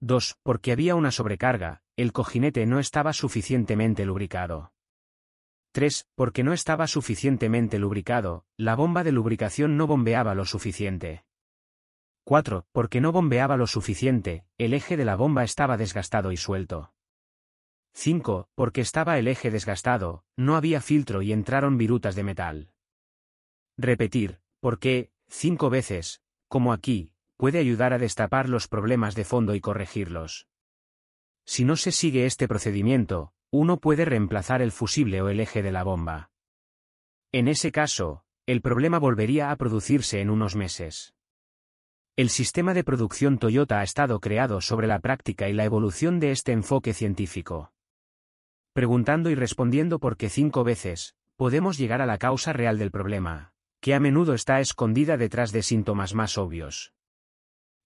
2. 0.00 0.36
Porque 0.42 0.72
había 0.72 0.94
una 0.94 1.10
sobrecarga, 1.10 1.82
el 1.96 2.12
cojinete 2.12 2.66
no 2.66 2.78
estaba 2.78 3.12
suficientemente 3.12 4.04
lubricado. 4.04 4.72
3. 5.72 6.06
Porque 6.14 6.42
no 6.42 6.52
estaba 6.52 6.86
suficientemente 6.86 7.78
lubricado, 7.78 8.46
la 8.56 8.76
bomba 8.76 9.04
de 9.04 9.12
lubricación 9.12 9.76
no 9.76 9.86
bombeaba 9.86 10.34
lo 10.34 10.44
suficiente. 10.44 11.24
4. 12.24 12.66
Porque 12.72 13.00
no 13.00 13.12
bombeaba 13.12 13.56
lo 13.56 13.66
suficiente, 13.66 14.44
el 14.58 14.72
eje 14.72 14.96
de 14.96 15.04
la 15.04 15.14
bomba 15.14 15.44
estaba 15.44 15.76
desgastado 15.76 16.32
y 16.32 16.36
suelto. 16.36 16.92
5. 17.92 18.48
Porque 18.54 18.80
estaba 18.80 19.18
el 19.18 19.28
eje 19.28 19.50
desgastado, 19.50 20.24
no 20.36 20.56
había 20.56 20.80
filtro 20.80 21.22
y 21.22 21.32
entraron 21.32 21.78
virutas 21.78 22.16
de 22.16 22.24
metal. 22.24 22.72
Repetir, 23.76 24.40
¿por 24.60 24.78
qué?, 24.78 25.12
cinco 25.28 25.70
veces, 25.70 26.22
como 26.48 26.72
aquí, 26.72 27.12
puede 27.36 27.58
ayudar 27.58 27.92
a 27.92 27.98
destapar 27.98 28.48
los 28.48 28.68
problemas 28.68 29.14
de 29.14 29.24
fondo 29.24 29.54
y 29.54 29.60
corregirlos. 29.60 30.48
Si 31.44 31.64
no 31.64 31.76
se 31.76 31.92
sigue 31.92 32.26
este 32.26 32.48
procedimiento, 32.48 33.32
uno 33.50 33.78
puede 33.78 34.04
reemplazar 34.04 34.62
el 34.62 34.72
fusible 34.72 35.20
o 35.22 35.28
el 35.28 35.40
eje 35.40 35.62
de 35.62 35.72
la 35.72 35.84
bomba. 35.84 36.30
En 37.32 37.48
ese 37.48 37.70
caso, 37.70 38.24
el 38.46 38.62
problema 38.62 38.98
volvería 38.98 39.50
a 39.50 39.56
producirse 39.56 40.20
en 40.20 40.30
unos 40.30 40.56
meses. 40.56 41.14
El 42.16 42.28
sistema 42.28 42.74
de 42.74 42.84
producción 42.84 43.38
Toyota 43.38 43.80
ha 43.80 43.82
estado 43.82 44.20
creado 44.20 44.60
sobre 44.60 44.86
la 44.86 45.00
práctica 45.00 45.48
y 45.48 45.52
la 45.52 45.64
evolución 45.64 46.20
de 46.20 46.30
este 46.30 46.52
enfoque 46.52 46.94
científico. 46.94 47.72
Preguntando 48.72 49.30
y 49.30 49.34
respondiendo 49.34 49.98
por 49.98 50.16
qué 50.16 50.28
cinco 50.28 50.62
veces, 50.62 51.16
podemos 51.34 51.76
llegar 51.76 52.00
a 52.00 52.06
la 52.06 52.18
causa 52.18 52.52
real 52.52 52.78
del 52.78 52.92
problema, 52.92 53.52
que 53.80 53.94
a 53.94 54.00
menudo 54.00 54.34
está 54.34 54.60
escondida 54.60 55.16
detrás 55.16 55.50
de 55.50 55.64
síntomas 55.64 56.14
más 56.14 56.38
obvios. 56.38 56.92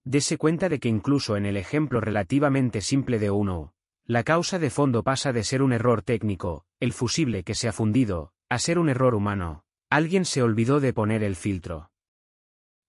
Dese 0.05 0.37
cuenta 0.37 0.69
de 0.69 0.78
que 0.78 0.91
incluso 0.91 1.39
en 1.39 1.47
el 1.47 1.57
ejemplo 1.57 2.03
relativamente 2.03 2.83
simple 2.83 3.19
de 3.19 3.31
uno, 3.31 3.73
la 4.05 4.25
causa 4.25 4.59
de 4.59 4.69
fondo 4.69 5.03
pasa 5.03 5.33
de 5.33 5.43
ser 5.43 5.62
un 5.62 5.73
error 5.73 6.03
técnico, 6.03 6.67
el 6.81 6.93
fusible 6.93 7.44
que 7.44 7.55
se 7.55 7.67
ha 7.67 7.73
fundido, 7.73 8.35
a 8.51 8.59
ser 8.59 8.78
un 8.78 8.91
error 8.91 9.15
humano. 9.15 9.65
Alguien 9.89 10.27
se 10.27 10.43
olvidó 10.43 10.81
de 10.81 10.93
poner 10.93 11.23
el 11.23 11.35
filtro. 11.35 11.91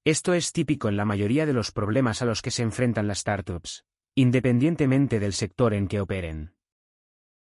Esto 0.10 0.34
es 0.34 0.54
típico 0.54 0.90
en 0.90 0.98
la 0.98 1.06
mayoría 1.06 1.46
de 1.46 1.54
los 1.54 1.72
problemas 1.72 2.24
a 2.24 2.26
los 2.26 2.42
que 2.42 2.50
se 2.50 2.64
enfrentan 2.64 3.08
las 3.08 3.20
startups, 3.20 3.86
independientemente 4.16 5.20
del 5.20 5.34
sector 5.34 5.76
en 5.76 5.88
que 5.88 6.02
operen. 6.02 6.56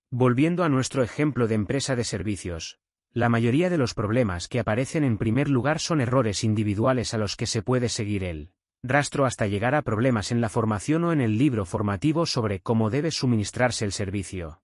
Volviendo 0.09 0.63
a 0.63 0.69
nuestro 0.69 1.03
ejemplo 1.03 1.49
de 1.49 1.55
empresa 1.55 1.97
de 1.97 2.05
servicios, 2.05 2.79
la 3.11 3.27
mayoría 3.27 3.69
de 3.69 3.77
los 3.77 3.93
problemas 3.93 4.47
que 4.47 4.61
aparecen 4.61 5.03
en 5.03 5.17
primer 5.17 5.49
lugar 5.49 5.79
son 5.79 5.99
errores 5.99 6.45
individuales 6.45 7.13
a 7.13 7.17
los 7.17 7.35
que 7.35 7.47
se 7.47 7.63
puede 7.63 7.89
seguir 7.89 8.23
el 8.23 8.53
rastro 8.81 9.25
hasta 9.25 9.45
llegar 9.45 9.75
a 9.75 9.81
problemas 9.81 10.31
en 10.31 10.39
la 10.39 10.47
formación 10.47 11.03
o 11.03 11.11
en 11.11 11.19
el 11.19 11.37
libro 11.37 11.65
formativo 11.65 12.25
sobre 12.25 12.61
cómo 12.61 12.89
debe 12.89 13.11
suministrarse 13.11 13.83
el 13.83 13.91
servicio. 13.91 14.61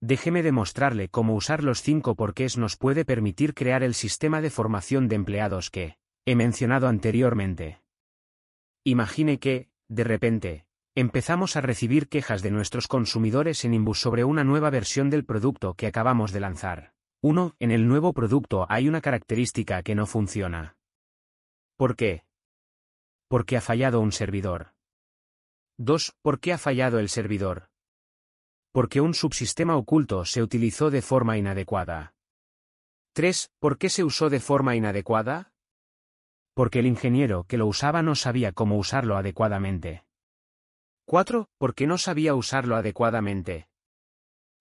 Déjeme 0.00 0.44
demostrarle 0.44 1.08
cómo 1.08 1.34
usar 1.34 1.64
los 1.64 1.82
cinco 1.82 2.14
porqués 2.14 2.58
nos 2.58 2.76
puede 2.76 3.04
permitir 3.04 3.54
crear 3.54 3.82
el 3.82 3.94
sistema 3.94 4.40
de 4.40 4.50
formación 4.50 5.08
de 5.08 5.16
empleados 5.16 5.68
que 5.68 5.96
he 6.24 6.36
mencionado 6.36 6.88
anteriormente. 6.88 7.82
Imagine 8.84 9.38
que, 9.38 9.70
de 9.88 10.04
repente, 10.04 10.66
Empezamos 10.94 11.56
a 11.56 11.62
recibir 11.62 12.10
quejas 12.10 12.42
de 12.42 12.50
nuestros 12.50 12.86
consumidores 12.86 13.64
en 13.64 13.72
Imbus 13.72 13.98
sobre 13.98 14.24
una 14.24 14.44
nueva 14.44 14.68
versión 14.68 15.08
del 15.08 15.24
producto 15.24 15.72
que 15.72 15.86
acabamos 15.86 16.32
de 16.32 16.40
lanzar. 16.40 16.92
1. 17.22 17.56
En 17.60 17.70
el 17.70 17.88
nuevo 17.88 18.12
producto 18.12 18.66
hay 18.68 18.88
una 18.88 19.00
característica 19.00 19.82
que 19.82 19.94
no 19.94 20.04
funciona. 20.04 20.76
¿Por 21.78 21.96
qué? 21.96 22.26
Porque 23.26 23.56
ha 23.56 23.62
fallado 23.62 24.00
un 24.00 24.12
servidor. 24.12 24.74
2. 25.78 26.14
¿Por 26.20 26.40
qué 26.40 26.52
ha 26.52 26.58
fallado 26.58 26.98
el 26.98 27.08
servidor? 27.08 27.70
Porque 28.70 29.00
un 29.00 29.14
subsistema 29.14 29.76
oculto 29.76 30.26
se 30.26 30.42
utilizó 30.42 30.90
de 30.90 31.00
forma 31.00 31.38
inadecuada. 31.38 32.14
3. 33.14 33.50
¿Por 33.58 33.78
qué 33.78 33.88
se 33.88 34.04
usó 34.04 34.28
de 34.28 34.40
forma 34.40 34.76
inadecuada? 34.76 35.51
Porque 36.54 36.80
el 36.80 36.86
ingeniero 36.86 37.44
que 37.44 37.56
lo 37.56 37.66
usaba 37.66 38.02
no 38.02 38.14
sabía 38.14 38.52
cómo 38.52 38.76
usarlo 38.76 39.16
adecuadamente. 39.16 40.04
4. 41.06 41.48
¿Por 41.58 41.74
qué 41.74 41.86
no 41.86 41.98
sabía 41.98 42.34
usarlo 42.34 42.76
adecuadamente? 42.76 43.68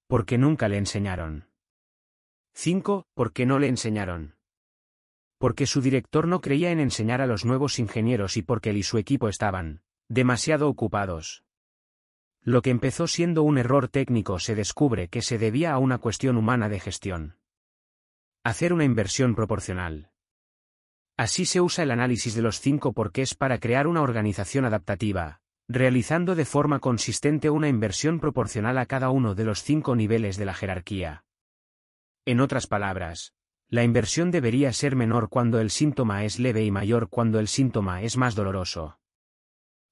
Porque 0.08 0.38
nunca 0.38 0.68
le 0.68 0.78
enseñaron. 0.78 1.50
5. 2.54 3.08
¿Por 3.14 3.34
qué 3.34 3.46
no 3.46 3.60
le 3.60 3.68
enseñaron? 3.68 4.36
Porque 5.38 5.66
su 5.66 5.82
director 5.82 6.28
no 6.28 6.42
creía 6.42 6.72
en 6.72 6.80
enseñar 6.80 7.22
a 7.22 7.28
los 7.28 7.46
nuevos 7.46 7.80
ingenieros 7.80 8.38
y 8.38 8.42
porque 8.42 8.70
él 8.72 8.78
y 8.78 8.84
su 8.84 8.98
equipo 8.98 9.28
estaban 9.30 9.82
demasiado 10.08 10.68
ocupados. 10.68 11.44
Lo 12.42 12.62
que 12.62 12.70
empezó 12.70 13.08
siendo 13.08 13.44
un 13.44 13.58
error 13.58 13.88
técnico 13.88 14.40
se 14.40 14.56
descubre 14.56 15.08
que 15.08 15.22
se 15.22 15.38
debía 15.38 15.74
a 15.74 15.78
una 15.78 16.00
cuestión 16.00 16.38
humana 16.38 16.70
de 16.70 16.80
gestión. 16.80 17.38
Hacer 18.44 18.74
una 18.74 18.84
inversión 18.84 19.36
proporcional. 19.36 20.10
Así 21.22 21.46
se 21.46 21.62
usa 21.62 21.84
el 21.84 21.92
análisis 21.92 22.34
de 22.34 22.42
los 22.42 22.60
cinco 22.60 22.94
porqués 22.94 23.36
para 23.36 23.60
crear 23.60 23.86
una 23.86 24.02
organización 24.02 24.66
adaptativa, 24.66 25.40
realizando 25.68 26.34
de 26.34 26.46
forma 26.46 26.80
consistente 26.80 27.52
una 27.52 27.68
inversión 27.68 28.20
proporcional 28.20 28.80
a 28.80 28.88
cada 28.88 29.12
uno 29.12 29.36
de 29.36 29.44
los 29.44 29.62
cinco 29.62 29.96
niveles 29.96 30.38
de 30.38 30.46
la 30.46 30.56
jerarquía. 30.56 31.24
En 32.26 32.40
otras 32.40 32.66
palabras, 32.66 33.36
la 33.68 33.84
inversión 33.84 34.32
debería 34.32 34.74
ser 34.74 34.96
menor 34.96 35.30
cuando 35.30 35.60
el 35.60 35.70
síntoma 35.70 36.26
es 36.26 36.40
leve 36.40 36.66
y 36.66 36.72
mayor 36.72 37.08
cuando 37.08 37.38
el 37.38 37.48
síntoma 37.48 38.02
es 38.02 38.18
más 38.18 38.34
doloroso. 38.34 38.98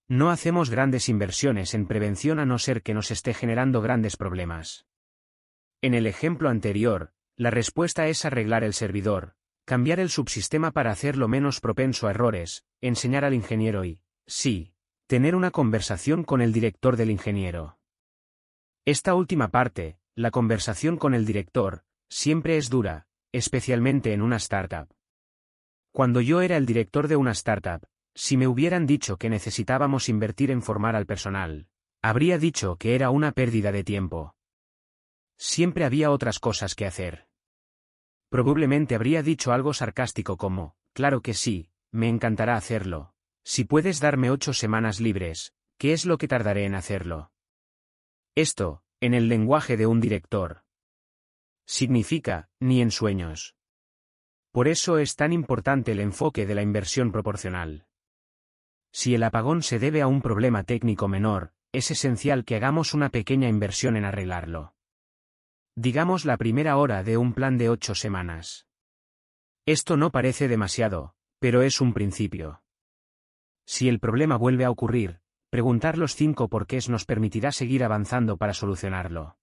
No 0.08 0.32
hacemos 0.32 0.72
grandes 0.72 1.10
inversiones 1.10 1.76
en 1.76 1.86
prevención 1.86 2.40
a 2.40 2.48
no 2.48 2.58
ser 2.58 2.82
que 2.82 2.96
nos 2.96 3.12
esté 3.12 3.36
generando 3.36 3.84
grandes 3.84 4.18
problemas. 4.18 4.88
En 5.84 5.94
el 5.94 6.08
ejemplo 6.08 6.50
anterior, 6.50 7.14
la 7.36 7.52
respuesta 7.52 8.08
es 8.08 8.26
arreglar 8.26 8.64
el 8.64 8.74
servidor, 8.74 9.36
cambiar 9.70 10.00
el 10.00 10.10
subsistema 10.10 10.72
para 10.72 10.90
hacerlo 10.90 11.28
menos 11.28 11.60
propenso 11.60 12.08
a 12.08 12.10
errores, 12.10 12.66
enseñar 12.82 13.24
al 13.24 13.36
ingeniero 13.36 13.86
y, 13.86 14.02
sí, 14.26 14.74
tener 15.06 15.36
una 15.36 15.52
conversación 15.52 16.24
con 16.24 16.42
el 16.42 16.52
director 16.52 16.98
del 16.98 17.12
ingeniero. 17.12 17.78
Esta 18.84 19.14
última 19.14 19.50
parte, 19.50 20.00
la 20.16 20.32
conversación 20.32 20.98
con 20.98 21.14
el 21.14 21.24
director, 21.24 21.84
siempre 22.10 22.58
es 22.58 22.72
dura, 22.72 23.06
especialmente 23.32 24.12
en 24.14 24.24
una 24.24 24.38
startup. 24.38 24.90
Cuando 25.92 26.20
yo 26.20 26.42
era 26.42 26.58
el 26.58 26.66
director 26.66 27.08
de 27.08 27.18
una 27.18 27.34
startup, 27.34 27.86
si 28.16 28.38
me 28.38 28.48
hubieran 28.48 28.88
dicho 28.88 29.18
que 29.18 29.30
necesitábamos 29.30 30.10
invertir 30.10 30.50
en 30.50 30.64
formar 30.64 30.96
al 30.96 31.06
personal, 31.06 31.68
habría 32.02 32.40
dicho 32.40 32.78
que 32.78 32.96
era 32.96 33.12
una 33.12 33.34
pérdida 33.34 33.72
de 33.72 33.84
tiempo. 33.84 34.34
Siempre 35.38 35.86
había 35.86 36.10
otras 36.10 36.40
cosas 36.40 36.74
que 36.74 36.88
hacer. 36.88 37.29
Probablemente 38.30 38.96
habría 38.96 39.24
dicho 39.24 39.52
algo 39.52 39.74
sarcástico 39.74 40.38
como, 40.38 40.76
claro 40.94 41.22
que 41.22 41.34
sí, 41.34 41.72
me 41.92 42.08
encantará 42.10 42.56
hacerlo. 42.56 43.14
Si 43.44 43.64
puedes 43.64 44.00
darme 44.00 44.30
ocho 44.30 44.54
semanas 44.54 45.00
libres, 45.00 45.54
¿qué 45.78 45.94
es 45.94 46.06
lo 46.06 46.18
que 46.18 46.28
tardaré 46.28 46.66
en 46.66 46.76
hacerlo? 46.76 47.32
Esto, 48.36 48.84
en 49.02 49.14
el 49.14 49.28
lenguaje 49.28 49.78
de 49.78 49.88
un 49.88 50.00
director, 50.00 50.64
significa, 51.66 52.50
ni 52.60 52.82
en 52.82 52.92
sueños. 52.92 53.56
Por 54.52 54.68
eso 54.68 54.98
es 54.98 55.16
tan 55.16 55.34
importante 55.34 55.92
el 55.92 56.00
enfoque 56.00 56.46
de 56.46 56.56
la 56.56 56.64
inversión 56.64 57.12
proporcional. 57.12 57.86
Si 58.92 59.14
el 59.14 59.24
apagón 59.24 59.62
se 59.62 59.78
debe 59.78 60.02
a 60.02 60.08
un 60.08 60.22
problema 60.22 60.64
técnico 60.64 61.08
menor, 61.08 61.54
es 61.72 61.92
esencial 61.92 62.46
que 62.46 62.56
hagamos 62.56 62.96
una 62.96 63.10
pequeña 63.10 63.48
inversión 63.48 63.96
en 63.96 64.06
arreglarlo. 64.06 64.74
Digamos 65.82 66.26
la 66.26 66.36
primera 66.36 66.76
hora 66.76 67.04
de 67.04 67.16
un 67.16 67.34
plan 67.34 67.58
de 67.58 67.70
ocho 67.70 67.96
semanas. 67.96 68.68
Esto 69.66 69.96
no 69.96 70.12
parece 70.12 70.50
demasiado, 70.50 71.16
pero 71.40 71.62
es 71.62 71.80
un 71.80 71.94
principio. 71.94 72.64
Si 73.66 73.88
el 73.88 74.02
problema 74.02 74.36
vuelve 74.36 74.66
a 74.66 74.72
ocurrir, 74.72 75.22
preguntar 75.50 75.98
los 75.98 76.16
cinco 76.16 76.50
porqués 76.50 76.90
nos 76.90 77.06
permitirá 77.06 77.54
seguir 77.54 77.86
avanzando 77.86 78.36
para 78.36 78.54
solucionarlo. 78.54 79.38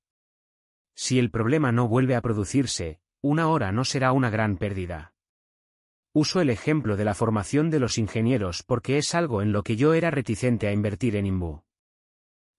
Si 0.95 1.19
el 1.19 1.31
problema 1.31 1.73
no 1.73 1.89
vuelve 1.89 2.15
a 2.15 2.21
producirse, 2.21 3.01
una 3.23 3.49
hora 3.49 3.73
no 3.73 3.87
será 3.87 4.13
una 4.13 4.29
gran 4.29 4.59
pérdida. 4.59 5.15
Uso 6.13 6.43
el 6.43 6.51
ejemplo 6.51 6.99
de 6.99 7.07
la 7.07 7.15
formación 7.15 7.71
de 7.71 7.81
los 7.81 7.97
ingenieros 7.97 8.63
porque 8.63 8.99
es 8.99 9.15
algo 9.15 9.41
en 9.41 9.53
lo 9.53 9.63
que 9.63 9.77
yo 9.77 9.95
era 9.95 10.11
reticente 10.11 10.69
a 10.69 10.73
invertir 10.73 11.17
en 11.17 11.25
Imbu. 11.25 11.63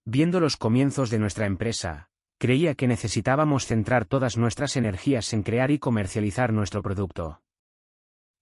Viendo 0.04 0.40
los 0.40 0.58
comienzos 0.58 1.12
de 1.12 1.20
nuestra 1.20 1.46
empresa, 1.46 2.10
creía 2.38 2.76
que 2.76 2.88
necesitábamos 2.88 3.66
centrar 3.66 4.06
todas 4.06 4.38
nuestras 4.38 4.76
energías 4.76 5.34
en 5.34 5.44
crear 5.44 5.72
y 5.72 5.80
comercializar 5.80 6.54
nuestro 6.54 6.82
producto. 6.82 7.42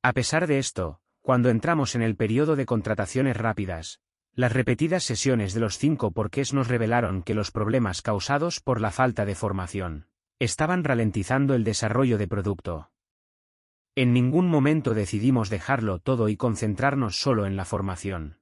A 0.01 0.13
pesar 0.13 0.47
de 0.47 0.59
esto, 0.59 0.99
cuando 1.21 1.49
entramos 1.49 1.95
en 1.95 2.01
el 2.01 2.15
periodo 2.15 2.55
de 2.55 2.65
contrataciones 2.65 3.35
rápidas, 3.37 4.01
las 4.33 4.51
repetidas 4.51 5.03
sesiones 5.03 5.53
de 5.53 5.61
los 5.61 5.77
cinco 5.77 6.11
porqués 6.11 6.53
nos 6.53 6.67
revelaron 6.67 7.23
que 7.23 7.33
los 7.33 7.51
problemas 7.51 8.01
causados 8.01 8.59
por 8.59 8.81
la 8.81 8.91
falta 8.91 9.25
de 9.25 9.33
formación 9.33 10.07
estaban 10.39 10.83
ralentizando 10.83 11.55
el 11.55 11.63
desarrollo 11.63 12.17
de 12.17 12.27
producto. 12.27 12.91
En 13.95 14.11
ningún 14.11 14.49
momento 14.49 14.93
decidimos 14.93 15.49
dejarlo 15.49 15.99
todo 15.99 16.27
y 16.27 16.35
concentrarnos 16.35 17.17
solo 17.17 17.45
en 17.45 17.55
la 17.55 17.63
formación. 17.63 18.39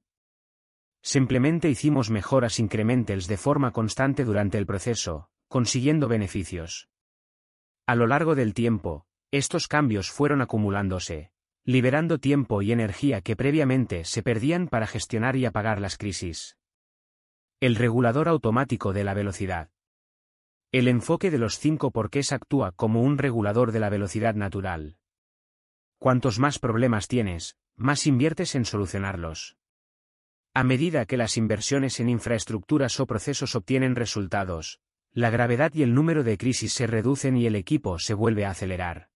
Simplemente 1.00 1.70
hicimos 1.70 2.10
mejoras 2.10 2.58
incrementales 2.58 3.28
de 3.28 3.36
forma 3.36 3.70
constante 3.70 4.24
durante 4.24 4.58
el 4.58 4.66
proceso, 4.66 5.28
consiguiendo 5.54 6.08
beneficios. 6.08 6.88
A 7.86 7.94
lo 7.94 8.08
largo 8.08 8.34
del 8.34 8.54
tiempo, 8.54 9.06
estos 9.30 9.68
cambios 9.68 10.10
fueron 10.10 10.40
acumulándose, 10.40 11.30
liberando 11.64 12.18
tiempo 12.18 12.60
y 12.60 12.72
energía 12.72 13.20
que 13.20 13.36
previamente 13.36 14.04
se 14.04 14.24
perdían 14.24 14.66
para 14.66 14.88
gestionar 14.88 15.36
y 15.36 15.46
apagar 15.46 15.80
las 15.80 15.96
crisis. 15.96 16.58
El 17.60 17.76
regulador 17.76 18.26
automático 18.28 18.92
de 18.92 19.04
la 19.04 19.14
velocidad. 19.14 19.70
El 20.72 20.88
enfoque 20.88 21.30
de 21.30 21.38
los 21.38 21.60
cinco 21.60 21.92
porqués 21.92 22.32
actúa 22.32 22.72
como 22.72 23.02
un 23.02 23.16
regulador 23.16 23.70
de 23.70 23.78
la 23.78 23.90
velocidad 23.90 24.34
natural. 24.34 24.96
Cuantos 26.00 26.40
más 26.40 26.58
problemas 26.58 27.06
tienes, 27.06 27.56
más 27.76 28.08
inviertes 28.08 28.56
en 28.56 28.64
solucionarlos. 28.64 29.56
A 30.52 30.64
medida 30.64 31.06
que 31.06 31.16
las 31.16 31.36
inversiones 31.36 32.00
en 32.00 32.08
infraestructuras 32.08 32.98
o 32.98 33.06
procesos 33.06 33.54
obtienen 33.54 33.94
resultados, 33.94 34.80
la 35.14 35.30
gravedad 35.30 35.72
y 35.74 35.84
el 35.84 35.94
número 35.94 36.24
de 36.24 36.36
crisis 36.36 36.72
se 36.72 36.88
reducen 36.88 37.36
y 37.36 37.46
el 37.46 37.54
equipo 37.54 38.00
se 38.00 38.14
vuelve 38.14 38.44
a 38.44 38.50
acelerar. 38.50 39.10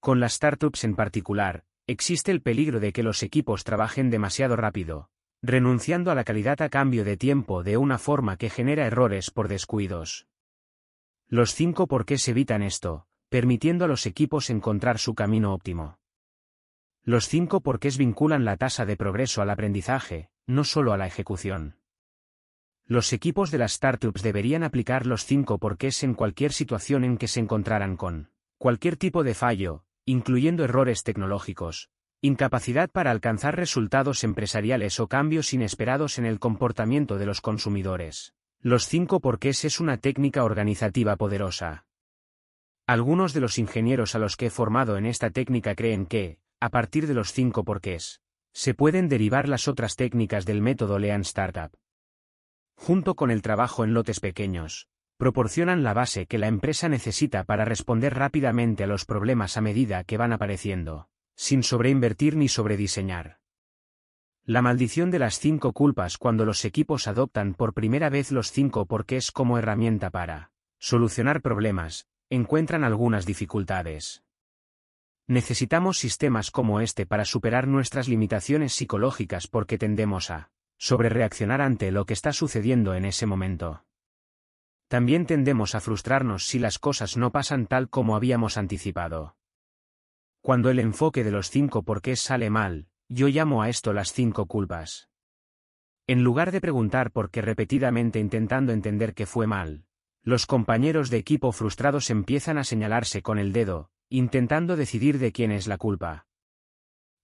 Con 0.00 0.18
las 0.18 0.32
startups 0.32 0.84
en 0.84 0.96
particular, 0.96 1.64
existe 1.86 2.32
el 2.32 2.40
peligro 2.40 2.80
de 2.80 2.92
que 2.92 3.02
los 3.02 3.22
equipos 3.22 3.64
trabajen 3.64 4.08
demasiado 4.08 4.56
rápido, 4.56 5.10
renunciando 5.42 6.10
a 6.10 6.14
la 6.14 6.24
calidad 6.24 6.62
a 6.62 6.70
cambio 6.70 7.04
de 7.04 7.18
tiempo 7.18 7.62
de 7.62 7.76
una 7.76 7.98
forma 7.98 8.38
que 8.38 8.48
genera 8.48 8.86
errores 8.86 9.30
por 9.30 9.48
descuidos. 9.48 10.26
Los 11.28 11.54
cinco 11.54 11.86
por 11.86 12.06
qué 12.06 12.16
se 12.16 12.30
evitan 12.30 12.62
esto, 12.62 13.06
permitiendo 13.28 13.84
a 13.84 13.88
los 13.88 14.06
equipos 14.06 14.48
encontrar 14.48 14.98
su 14.98 15.14
camino 15.14 15.52
óptimo. 15.52 15.98
Los 17.02 17.28
cinco 17.28 17.60
porqués 17.60 17.98
vinculan 17.98 18.46
la 18.46 18.56
tasa 18.56 18.86
de 18.86 18.96
progreso 18.96 19.42
al 19.42 19.50
aprendizaje, 19.50 20.30
no 20.46 20.64
solo 20.64 20.94
a 20.94 20.96
la 20.96 21.06
ejecución. 21.06 21.76
Los 22.86 23.14
equipos 23.14 23.50
de 23.50 23.56
las 23.56 23.72
startups 23.72 24.22
deberían 24.22 24.62
aplicar 24.62 25.06
los 25.06 25.24
cinco 25.24 25.58
porqués 25.58 26.02
en 26.02 26.12
cualquier 26.12 26.52
situación 26.52 27.02
en 27.02 27.16
que 27.16 27.28
se 27.28 27.40
encontraran 27.40 27.96
con 27.96 28.30
cualquier 28.58 28.98
tipo 28.98 29.24
de 29.24 29.32
fallo, 29.32 29.84
incluyendo 30.04 30.64
errores 30.64 31.02
tecnológicos, 31.02 31.88
incapacidad 32.20 32.90
para 32.90 33.10
alcanzar 33.10 33.56
resultados 33.56 34.22
empresariales 34.22 35.00
o 35.00 35.08
cambios 35.08 35.54
inesperados 35.54 36.18
en 36.18 36.26
el 36.26 36.38
comportamiento 36.38 37.16
de 37.16 37.24
los 37.24 37.40
consumidores. 37.40 38.34
Los 38.60 38.86
cinco 38.86 39.20
porqués 39.20 39.64
es 39.64 39.80
una 39.80 39.96
técnica 39.96 40.44
organizativa 40.44 41.16
poderosa. 41.16 41.86
Algunos 42.86 43.32
de 43.32 43.40
los 43.40 43.58
ingenieros 43.58 44.14
a 44.14 44.18
los 44.18 44.36
que 44.36 44.46
he 44.46 44.50
formado 44.50 44.98
en 44.98 45.06
esta 45.06 45.30
técnica 45.30 45.74
creen 45.74 46.04
que, 46.04 46.38
a 46.60 46.68
partir 46.68 47.06
de 47.06 47.14
los 47.14 47.32
cinco 47.32 47.64
porqués, 47.64 48.20
se 48.52 48.74
pueden 48.74 49.08
derivar 49.08 49.48
las 49.48 49.68
otras 49.68 49.96
técnicas 49.96 50.44
del 50.44 50.60
método 50.60 50.98
Lean 50.98 51.22
Startup. 51.22 51.72
Junto 52.76 53.14
con 53.14 53.30
el 53.30 53.42
trabajo 53.42 53.84
en 53.84 53.94
lotes 53.94 54.20
pequeños, 54.20 54.88
proporcionan 55.16 55.82
la 55.82 55.94
base 55.94 56.26
que 56.26 56.38
la 56.38 56.48
empresa 56.48 56.88
necesita 56.88 57.44
para 57.44 57.64
responder 57.64 58.14
rápidamente 58.14 58.84
a 58.84 58.86
los 58.86 59.04
problemas 59.04 59.56
a 59.56 59.60
medida 59.60 60.04
que 60.04 60.16
van 60.16 60.32
apareciendo, 60.32 61.08
sin 61.36 61.62
sobreinvertir 61.62 62.36
ni 62.36 62.48
sobrediseñar. 62.48 63.38
La 64.44 64.60
maldición 64.60 65.10
de 65.10 65.18
las 65.18 65.38
cinco 65.38 65.72
culpas 65.72 66.18
cuando 66.18 66.44
los 66.44 66.64
equipos 66.66 67.08
adoptan 67.08 67.54
por 67.54 67.72
primera 67.72 68.10
vez 68.10 68.30
los 68.30 68.52
cinco 68.52 68.84
porqués 68.84 69.32
como 69.32 69.56
herramienta 69.56 70.10
para 70.10 70.50
solucionar 70.78 71.40
problemas, 71.40 72.06
encuentran 72.28 72.84
algunas 72.84 73.24
dificultades. 73.24 74.22
Necesitamos 75.26 75.96
sistemas 75.98 76.50
como 76.50 76.80
este 76.80 77.06
para 77.06 77.24
superar 77.24 77.66
nuestras 77.66 78.08
limitaciones 78.08 78.74
psicológicas 78.74 79.46
porque 79.46 79.78
tendemos 79.78 80.30
a 80.30 80.50
sobrereaccionar 80.84 81.62
ante 81.62 81.90
lo 81.90 82.04
que 82.04 82.12
está 82.12 82.34
sucediendo 82.34 82.94
en 82.94 83.06
ese 83.06 83.24
momento. 83.24 83.86
También 84.86 85.24
tendemos 85.24 85.74
a 85.74 85.80
frustrarnos 85.80 86.46
si 86.46 86.58
las 86.58 86.78
cosas 86.78 87.16
no 87.16 87.32
pasan 87.32 87.66
tal 87.66 87.88
como 87.88 88.16
habíamos 88.16 88.58
anticipado. 88.58 89.34
Cuando 90.42 90.68
el 90.68 90.78
enfoque 90.78 91.24
de 91.24 91.30
los 91.30 91.48
cinco 91.48 91.84
porqués 91.84 92.20
sale 92.20 92.50
mal, 92.50 92.88
yo 93.08 93.28
llamo 93.28 93.62
a 93.62 93.70
esto 93.70 93.94
las 93.94 94.12
cinco 94.12 94.44
culpas. 94.44 95.08
En 96.06 96.22
lugar 96.22 96.52
de 96.52 96.60
preguntar 96.60 97.12
por 97.12 97.30
qué 97.30 97.40
repetidamente 97.40 98.18
intentando 98.18 98.74
entender 98.74 99.14
que 99.14 99.24
fue 99.24 99.46
mal, 99.46 99.86
los 100.22 100.44
compañeros 100.44 101.08
de 101.08 101.16
equipo 101.16 101.50
frustrados 101.52 102.10
empiezan 102.10 102.58
a 102.58 102.64
señalarse 102.64 103.22
con 103.22 103.38
el 103.38 103.54
dedo, 103.54 103.88
intentando 104.10 104.76
decidir 104.76 105.18
de 105.18 105.32
quién 105.32 105.50
es 105.50 105.66
la 105.66 105.78
culpa. 105.78 106.26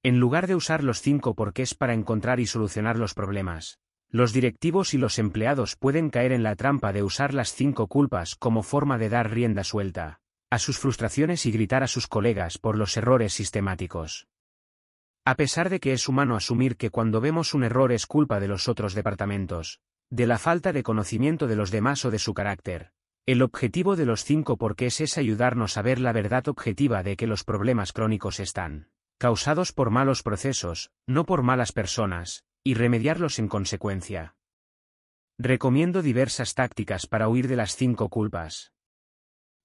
En 0.02 0.18
lugar 0.18 0.46
de 0.46 0.54
usar 0.54 0.82
los 0.82 1.02
cinco 1.02 1.34
porqués 1.34 1.74
para 1.74 1.92
encontrar 1.92 2.40
y 2.40 2.46
solucionar 2.46 2.96
los 2.96 3.12
problemas, 3.12 3.80
los 4.08 4.32
directivos 4.32 4.94
y 4.94 4.98
los 4.98 5.18
empleados 5.18 5.76
pueden 5.76 6.08
caer 6.08 6.32
en 6.32 6.42
la 6.42 6.56
trampa 6.56 6.94
de 6.94 7.02
usar 7.02 7.34
las 7.34 7.52
cinco 7.52 7.86
culpas 7.86 8.34
como 8.34 8.62
forma 8.62 8.96
de 8.96 9.10
dar 9.10 9.30
rienda 9.30 9.62
suelta 9.62 10.20
a 10.48 10.58
sus 10.58 10.78
frustraciones 10.78 11.44
y 11.44 11.52
gritar 11.52 11.82
a 11.82 11.86
sus 11.86 12.06
colegas 12.06 12.56
por 12.56 12.78
los 12.78 12.96
errores 12.96 13.34
sistemáticos. 13.34 14.26
A 15.26 15.34
pesar 15.34 15.68
de 15.68 15.80
que 15.80 15.92
es 15.92 16.08
humano 16.08 16.34
asumir 16.34 16.78
que 16.78 16.90
cuando 16.90 17.20
vemos 17.20 17.52
un 17.52 17.62
error 17.62 17.92
es 17.92 18.06
culpa 18.06 18.40
de 18.40 18.48
los 18.48 18.68
otros 18.68 18.94
departamentos, 18.94 19.80
de 20.08 20.26
la 20.26 20.38
falta 20.38 20.72
de 20.72 20.82
conocimiento 20.82 21.46
de 21.46 21.56
los 21.56 21.70
demás 21.70 22.06
o 22.06 22.10
de 22.10 22.18
su 22.18 22.32
carácter, 22.32 22.90
el 23.26 23.42
objetivo 23.42 23.96
de 23.96 24.06
los 24.06 24.24
cinco 24.24 24.56
porqués 24.56 25.02
es 25.02 25.18
ayudarnos 25.18 25.76
a 25.76 25.82
ver 25.82 26.00
la 26.00 26.12
verdad 26.12 26.48
objetiva 26.48 27.02
de 27.02 27.16
que 27.16 27.26
los 27.26 27.44
problemas 27.44 27.92
crónicos 27.92 28.40
están 28.40 28.88
causados 29.20 29.72
por 29.72 29.90
malos 29.90 30.22
procesos, 30.22 30.92
no 31.06 31.26
por 31.26 31.42
malas 31.42 31.72
personas, 31.72 32.42
y 32.64 32.72
remediarlos 32.72 33.38
en 33.38 33.48
consecuencia. 33.48 34.34
Recomiendo 35.36 36.00
diversas 36.00 36.54
tácticas 36.54 37.06
para 37.06 37.28
huir 37.28 37.46
de 37.46 37.56
las 37.56 37.76
cinco 37.76 38.08
culpas. 38.08 38.72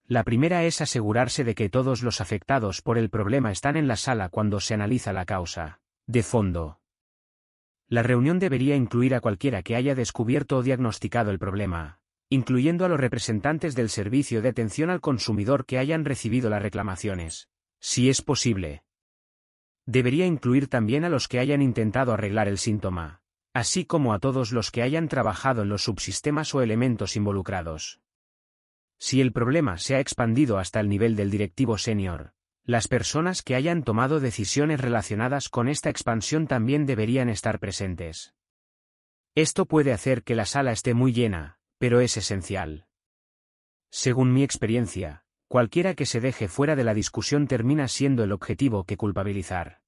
La 0.07 0.25
primera 0.25 0.65
es 0.65 0.81
asegurarse 0.81 1.45
de 1.45 1.55
que 1.55 1.69
todos 1.69 2.03
los 2.03 2.19
afectados 2.19 2.81
por 2.81 2.97
el 2.97 3.09
problema 3.09 3.49
están 3.49 3.77
en 3.77 3.88
la 3.88 3.95
sala 3.95 4.27
cuando 4.27 4.59
se 4.59 4.73
analiza 4.73 5.13
la 5.13 5.23
causa. 5.23 5.79
De 6.05 6.21
fondo. 6.21 6.81
La 7.88 8.03
reunión 8.03 8.39
debería 8.39 8.75
incluir 8.75 9.15
a 9.15 9.21
cualquiera 9.21 9.63
que 9.63 9.77
haya 9.77 9.95
descubierto 9.95 10.57
o 10.57 10.63
diagnosticado 10.63 11.31
el 11.31 11.39
problema, 11.39 12.01
incluyendo 12.27 12.83
a 12.83 12.89
los 12.89 12.99
representantes 12.99 13.73
del 13.73 13.88
servicio 13.88 14.41
de 14.41 14.49
atención 14.49 14.89
al 14.89 14.99
consumidor 14.99 15.65
que 15.65 15.79
hayan 15.79 16.03
recibido 16.03 16.49
las 16.49 16.61
reclamaciones, 16.61 17.47
si 17.79 18.09
es 18.09 18.21
posible. 18.21 18.84
Debería 19.85 20.25
incluir 20.25 20.67
también 20.67 21.05
a 21.05 21.09
los 21.09 21.27
que 21.27 21.39
hayan 21.39 21.61
intentado 21.61 22.13
arreglar 22.13 22.47
el 22.47 22.57
síntoma, 22.57 23.21
así 23.53 23.85
como 23.85 24.13
a 24.13 24.19
todos 24.19 24.51
los 24.51 24.71
que 24.71 24.81
hayan 24.81 25.07
trabajado 25.07 25.61
en 25.61 25.69
los 25.69 25.83
subsistemas 25.83 26.55
o 26.55 26.61
elementos 26.61 27.15
involucrados. 27.15 28.01
Si 28.97 29.21
el 29.21 29.31
problema 29.31 29.77
se 29.77 29.95
ha 29.95 29.99
expandido 29.99 30.57
hasta 30.57 30.79
el 30.79 30.89
nivel 30.89 31.15
del 31.15 31.29
directivo 31.29 31.77
senior, 31.77 32.33
las 32.63 32.87
personas 32.87 33.43
que 33.43 33.53
hayan 33.53 33.83
tomado 33.83 34.19
decisiones 34.19 34.79
relacionadas 34.79 35.49
con 35.49 35.67
esta 35.67 35.91
expansión 35.91 36.47
también 36.47 36.87
deberían 36.87 37.29
estar 37.29 37.59
presentes. 37.59 38.33
Esto 39.35 39.65
puede 39.65 39.93
hacer 39.93 40.23
que 40.23 40.33
la 40.33 40.45
sala 40.45 40.71
esté 40.71 40.93
muy 40.93 41.13
llena, 41.13 41.59
pero 41.77 41.99
es 41.99 42.17
esencial. 42.17 42.87
Según 43.91 44.33
mi 44.33 44.43
experiencia, 44.43 45.24
cualquiera 45.47 45.94
que 45.94 46.06
se 46.06 46.19
deje 46.19 46.47
fuera 46.47 46.76
de 46.76 46.83
la 46.83 46.94
discusión 46.94 47.47
termina 47.47 47.88
siendo 47.88 48.24
el 48.24 48.31
objetivo 48.31 48.83
que 48.83 48.97
culpabilizar. 48.97 49.81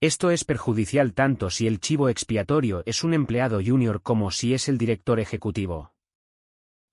Esto 0.00 0.30
es 0.30 0.44
perjudicial 0.44 1.14
tanto 1.14 1.48
si 1.48 1.66
el 1.66 1.78
chivo 1.78 2.08
expiatorio 2.08 2.82
es 2.86 3.04
un 3.04 3.14
empleado 3.14 3.60
junior 3.64 4.02
como 4.02 4.30
si 4.30 4.52
es 4.52 4.68
el 4.68 4.76
director 4.76 5.20
ejecutivo. 5.20 5.94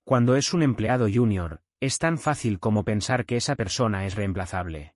Cuando 0.04 0.36
es 0.36 0.54
un 0.54 0.62
empleado 0.62 1.08
junior, 1.12 1.62
es 1.80 1.98
tan 1.98 2.18
fácil 2.18 2.60
como 2.60 2.84
pensar 2.84 3.26
que 3.26 3.36
esa 3.36 3.56
persona 3.56 4.06
es 4.06 4.14
reemplazable. 4.14 4.94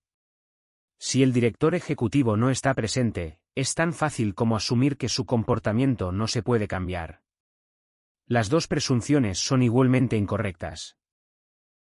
Si 0.98 1.22
el 1.22 1.32
director 1.32 1.74
ejecutivo 1.74 2.36
no 2.36 2.50
está 2.50 2.74
presente, 2.74 3.40
es 3.54 3.74
tan 3.74 3.92
fácil 3.92 4.34
como 4.34 4.56
asumir 4.56 4.96
que 4.96 5.08
su 5.08 5.26
comportamiento 5.26 6.12
no 6.12 6.28
se 6.28 6.42
puede 6.42 6.68
cambiar. 6.68 7.22
Las 8.26 8.48
dos 8.48 8.68
presunciones 8.68 9.38
son 9.38 9.62
igualmente 9.62 10.16
incorrectas. 10.16 10.96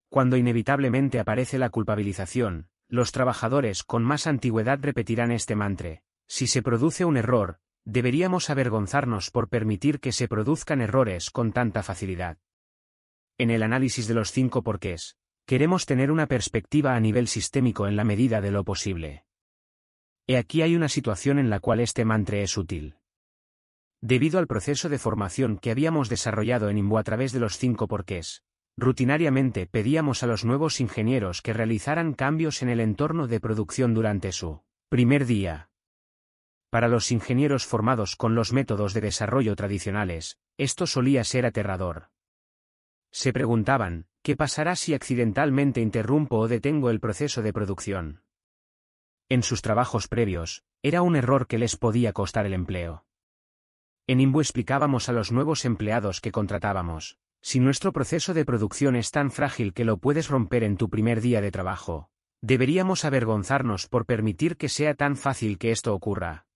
Cuando 0.10 0.38
inevitablemente 0.38 1.20
aparece 1.20 1.58
la 1.58 1.70
culpabilización, 1.70 2.68
los 2.88 3.12
trabajadores 3.12 3.84
con 3.84 4.04
más 4.04 4.28
antigüedad 4.28 4.80
repetirán 4.82 5.32
este 5.32 5.56
mantra. 5.56 6.02
Si 6.28 6.48
se 6.48 6.62
produce 6.62 7.06
un 7.06 7.18
error, 7.18 7.60
deberíamos 7.86 8.50
avergonzarnos 8.50 9.32
por 9.32 9.48
permitir 9.50 10.00
que 10.00 10.12
se 10.12 10.28
produzcan 10.28 10.82
errores 10.82 11.30
con 11.30 11.52
tanta 11.52 11.84
facilidad 11.84 12.38
en 13.40 13.52
el 13.52 13.64
análisis 13.64 14.06
de 14.08 14.14
los 14.14 14.34
cinco 14.34 14.64
porqués, 14.64 15.16
queremos 15.46 15.86
tener 15.86 16.12
una 16.12 16.28
perspectiva 16.28 16.94
a 16.94 17.00
nivel 17.00 17.30
sistémico 17.30 17.88
en 17.88 17.96
la 17.96 18.04
medida 18.04 18.42
de 18.42 18.52
lo 18.52 18.66
posible. 18.66 19.24
He 20.28 20.38
aquí 20.38 20.62
hay 20.62 20.76
una 20.76 20.90
situación 20.90 21.40
en 21.40 21.50
la 21.50 21.62
cual 21.62 21.80
este 21.80 22.04
mantra 22.04 22.40
es 22.40 22.58
útil. 22.58 22.98
Debido 24.02 24.40
al 24.40 24.48
proceso 24.48 24.90
de 24.90 25.00
formación 25.00 25.58
que 25.58 25.72
habíamos 25.72 26.10
desarrollado 26.10 26.70
en 26.70 26.78
IMBO 26.78 26.98
a 26.98 27.04
través 27.04 27.32
de 27.32 27.40
los 27.40 27.58
cinco 27.58 27.88
porqués, 27.88 28.44
rutinariamente 28.79 29.67
pedíamos 29.67 30.24
a 30.24 30.28
los 30.28 30.45
nuevos 30.45 30.79
ingenieros 30.79 31.42
que 31.42 31.53
realizaran 31.53 32.13
cambios 32.13 32.62
en 32.62 32.69
el 32.69 32.79
entorno 32.79 33.28
de 33.28 33.40
producción 33.40 33.94
durante 33.94 34.31
su 34.31 34.63
primer 34.90 35.26
día. 35.26 35.69
Para 36.69 36.88
los 36.88 37.12
ingenieros 37.12 37.65
formados 37.65 38.15
con 38.15 38.35
los 38.35 38.53
métodos 38.53 38.94
de 38.94 39.01
desarrollo 39.01 39.56
tradicionales, 39.56 40.40
esto 40.58 40.88
solía 40.88 41.24
ser 41.24 41.45
aterrador. 41.45 42.10
Se 43.12 43.33
preguntaban, 43.33 44.08
¿qué 44.22 44.35
pasará 44.35 44.76
si 44.76 44.94
accidentalmente 44.94 45.81
interrumpo 45.81 46.38
o 46.38 46.47
detengo 46.47 46.90
el 46.90 46.99
proceso 46.99 47.42
de 47.42 47.53
producción? 47.53 48.24
En 49.29 49.44
sus 49.44 49.62
trabajos 49.62 50.08
previos, 50.08 50.63
era 50.81 51.01
un 51.01 51.15
error 51.15 51.47
que 51.47 51.58
les 51.58 51.76
podía 51.76 52.13
costar 52.13 52.45
el 52.45 52.53
empleo. 52.53 53.06
En 54.08 54.22
IMBU 54.22 54.42
explicábamos 54.42 55.10
a 55.10 55.13
los 55.13 55.31
nuevos 55.31 55.65
empleados 55.65 56.22
que 56.22 56.31
contratábamos, 56.31 57.19
si 57.42 57.60
nuestro 57.60 57.94
proceso 57.94 58.34
de 58.34 58.46
producción 58.46 58.96
es 58.96 59.12
tan 59.12 59.32
frágil 59.32 59.74
que 59.74 59.86
lo 59.86 59.98
puedes 59.98 60.28
romper 60.28 60.64
en 60.64 60.78
tu 60.78 60.90
primer 60.90 61.22
día 61.22 61.42
de 61.42 61.52
trabajo, 61.52 62.10
deberíamos 62.42 63.06
avergonzarnos 63.06 63.88
por 63.88 64.06
permitir 64.06 64.58
que 64.58 64.70
sea 64.70 64.94
tan 64.94 65.16
fácil 65.16 65.58
que 65.58 65.72
esto 65.72 65.94
ocurra. 65.94 66.48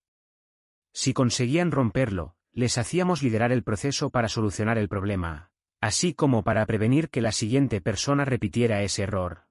Si 0.93 1.13
conseguían 1.13 1.71
romperlo, 1.71 2.35
les 2.51 2.77
hacíamos 2.77 3.23
liderar 3.23 3.51
el 3.51 3.63
proceso 3.63 4.09
para 4.09 4.27
solucionar 4.27 4.77
el 4.77 4.89
problema, 4.89 5.51
así 5.81 6.13
como 6.13 6.43
para 6.43 6.65
prevenir 6.65 7.09
que 7.09 7.21
la 7.21 7.31
siguiente 7.31 7.81
persona 7.81 8.25
repitiera 8.25 8.83
ese 8.83 9.03
error. 9.03 9.47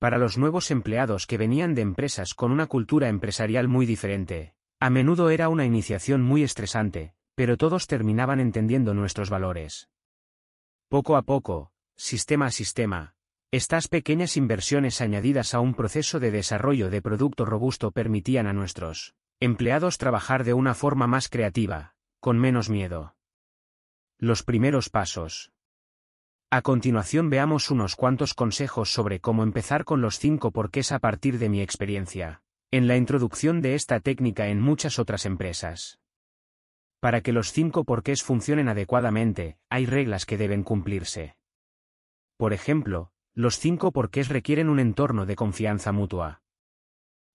Para 0.00 0.18
los 0.18 0.36
nuevos 0.36 0.72
empleados 0.72 1.28
que 1.28 1.38
venían 1.38 1.74
de 1.74 1.82
empresas 1.82 2.34
con 2.34 2.50
una 2.50 2.66
cultura 2.66 3.08
empresarial 3.08 3.68
muy 3.68 3.86
diferente, 3.86 4.56
a 4.80 4.90
menudo 4.90 5.30
era 5.30 5.48
una 5.48 5.64
iniciación 5.64 6.22
muy 6.22 6.42
estresante, 6.42 7.14
pero 7.36 7.56
todos 7.56 7.86
terminaban 7.86 8.40
entendiendo 8.40 8.94
nuestros 8.94 9.30
valores. 9.30 9.91
Poco 10.92 11.16
a 11.16 11.22
poco, 11.22 11.72
sistema 11.96 12.44
a 12.44 12.50
sistema, 12.50 13.14
estas 13.50 13.88
pequeñas 13.88 14.36
inversiones 14.36 15.00
añadidas 15.00 15.54
a 15.54 15.60
un 15.60 15.72
proceso 15.72 16.20
de 16.20 16.30
desarrollo 16.30 16.90
de 16.90 17.00
producto 17.00 17.46
robusto 17.46 17.92
permitían 17.92 18.46
a 18.46 18.52
nuestros 18.52 19.14
empleados 19.40 19.96
trabajar 19.96 20.44
de 20.44 20.52
una 20.52 20.74
forma 20.74 21.06
más 21.06 21.30
creativa, 21.30 21.94
con 22.20 22.38
menos 22.38 22.68
miedo. 22.68 23.16
Los 24.18 24.42
primeros 24.42 24.90
pasos. 24.90 25.50
A 26.50 26.60
continuación 26.60 27.30
veamos 27.30 27.70
unos 27.70 27.96
cuantos 27.96 28.34
consejos 28.34 28.92
sobre 28.92 29.18
cómo 29.18 29.44
empezar 29.44 29.86
con 29.86 30.02
los 30.02 30.18
cinco 30.18 30.50
porqués 30.50 30.92
a 30.92 30.98
partir 30.98 31.38
de 31.38 31.48
mi 31.48 31.62
experiencia, 31.62 32.42
en 32.70 32.86
la 32.86 32.98
introducción 32.98 33.62
de 33.62 33.76
esta 33.76 33.98
técnica 34.00 34.48
en 34.48 34.60
muchas 34.60 34.98
otras 34.98 35.24
empresas. 35.24 36.01
Para 37.02 37.20
que 37.20 37.32
los 37.32 37.50
cinco 37.50 37.82
porqués 37.82 38.22
funcionen 38.22 38.68
adecuadamente, 38.68 39.56
hay 39.68 39.86
reglas 39.86 40.24
que 40.24 40.38
deben 40.38 40.62
cumplirse. 40.62 41.34
Por 42.36 42.52
ejemplo, 42.52 43.10
los 43.34 43.58
cinco 43.58 43.90
porqués 43.90 44.28
requieren 44.28 44.68
un 44.68 44.78
entorno 44.78 45.26
de 45.26 45.34
confianza 45.34 45.90
mutua. 45.90 46.42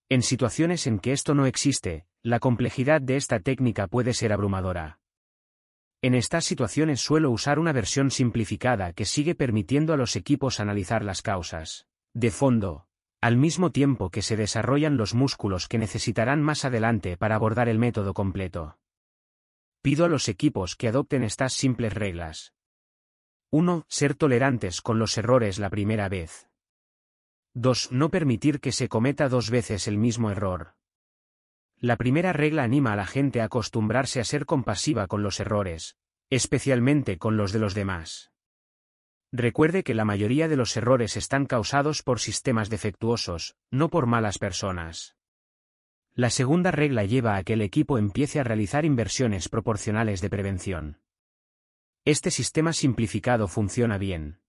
En 0.08 0.22
situaciones 0.22 0.88
en 0.88 1.00
que 1.00 1.12
esto 1.12 1.36
no 1.36 1.46
existe, 1.46 2.06
la 2.24 2.40
complejidad 2.40 3.02
de 3.02 3.18
esta 3.18 3.42
técnica 3.42 3.88
puede 3.88 4.14
ser 4.14 4.32
abrumadora. 4.32 5.02
En 6.02 6.16
estas 6.16 6.46
situaciones 6.46 7.02
suelo 7.02 7.30
usar 7.30 7.60
una 7.60 7.74
versión 7.74 8.10
simplificada 8.10 8.94
que 8.94 9.04
sigue 9.04 9.36
permitiendo 9.36 9.92
a 9.92 9.98
los 9.98 10.16
equipos 10.16 10.62
analizar 10.62 11.04
las 11.04 11.22
causas, 11.22 11.88
de 12.14 12.32
fondo, 12.32 12.88
al 13.20 13.36
mismo 13.36 13.74
tiempo 13.74 14.12
que 14.12 14.22
se 14.22 14.38
desarrollan 14.38 14.96
los 14.96 15.14
músculos 15.14 15.68
que 15.68 15.78
necesitarán 15.78 16.42
más 16.42 16.64
adelante 16.64 17.18
para 17.18 17.36
abordar 17.36 17.68
el 17.68 17.80
método 17.80 18.14
completo. 18.14 18.78
Pido 19.88 20.04
a 20.04 20.10
los 20.10 20.28
equipos 20.28 20.76
que 20.76 20.90
adopten 20.90 21.24
estas 21.24 21.54
simples 21.54 21.94
reglas. 21.94 22.54
1. 23.52 23.86
Ser 23.88 24.16
tolerantes 24.16 24.82
con 24.82 25.00
los 25.00 25.18
errores 25.18 25.60
la 25.60 25.70
primera 25.70 26.10
vez. 26.10 26.50
2. 27.54 27.94
No 27.94 28.10
permitir 28.10 28.60
que 28.60 28.74
se 28.74 28.90
cometa 28.90 29.30
dos 29.30 29.50
veces 29.50 29.88
el 29.88 29.98
mismo 29.98 30.30
error. 30.30 30.76
La 31.78 31.96
primera 31.96 32.34
regla 32.34 32.64
anima 32.64 32.92
a 32.92 32.96
la 32.98 33.06
gente 33.06 33.40
a 33.40 33.46
acostumbrarse 33.46 34.20
a 34.20 34.26
ser 34.26 34.46
compasiva 34.46 35.08
con 35.08 35.24
los 35.24 35.40
errores, 35.40 35.96
especialmente 36.30 37.18
con 37.18 37.38
los 37.38 37.54
de 37.54 37.60
los 37.60 37.74
demás. 37.74 38.34
Recuerde 39.32 39.86
que 39.86 39.96
la 39.96 40.04
mayoría 40.04 40.50
de 40.50 40.58
los 40.58 40.76
errores 40.76 41.16
están 41.16 41.46
causados 41.46 42.04
por 42.04 42.20
sistemas 42.20 42.70
defectuosos, 42.70 43.56
no 43.72 43.90
por 43.90 44.06
malas 44.06 44.38
personas. 44.38 45.17
La 46.18 46.32
segunda 46.32 46.72
regla 46.72 47.04
lleva 47.04 47.36
a 47.36 47.44
que 47.44 47.54
el 47.54 47.62
equipo 47.62 48.00
empiece 48.00 48.40
a 48.40 48.44
realizar 48.44 48.86
inversiones 48.86 49.50
proporcionales 49.50 50.20
de 50.20 50.32
prevención. 50.32 51.00
Este 52.06 52.32
sistema 52.32 52.74
simplificado 52.74 53.48
funciona 53.48 54.00
bien. 54.00 54.40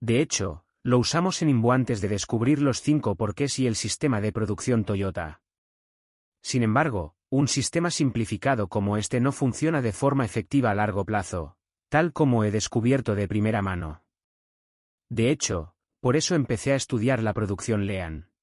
De 0.00 0.20
hecho, 0.20 0.64
lo 0.82 0.98
usamos 0.98 1.42
en 1.42 1.50
Imbu 1.50 1.70
antes 1.70 2.00
de 2.00 2.08
descubrir 2.08 2.60
los 2.60 2.82
cinco 2.82 3.14
porqués 3.14 3.60
y 3.60 3.68
el 3.68 3.76
sistema 3.76 4.20
de 4.20 4.32
producción 4.32 4.84
Toyota. 4.84 5.42
Sin 6.42 6.64
embargo, 6.64 7.14
un 7.30 7.46
sistema 7.46 7.92
simplificado 7.92 8.66
como 8.66 8.96
este 8.96 9.20
no 9.20 9.30
funciona 9.30 9.80
de 9.80 9.92
forma 9.92 10.24
efectiva 10.24 10.72
a 10.72 10.74
largo 10.74 11.04
plazo, 11.04 11.56
tal 11.88 12.12
como 12.12 12.42
he 12.42 12.50
descubierto 12.50 13.14
de 13.14 13.28
primera 13.28 13.62
mano. 13.62 14.02
De 15.08 15.30
hecho, 15.30 15.76
por 16.00 16.16
eso 16.16 16.34
empecé 16.34 16.72
a 16.72 16.76
estudiar 16.76 17.22
la 17.22 17.32
producción 17.32 17.86
Lean. 17.86 18.33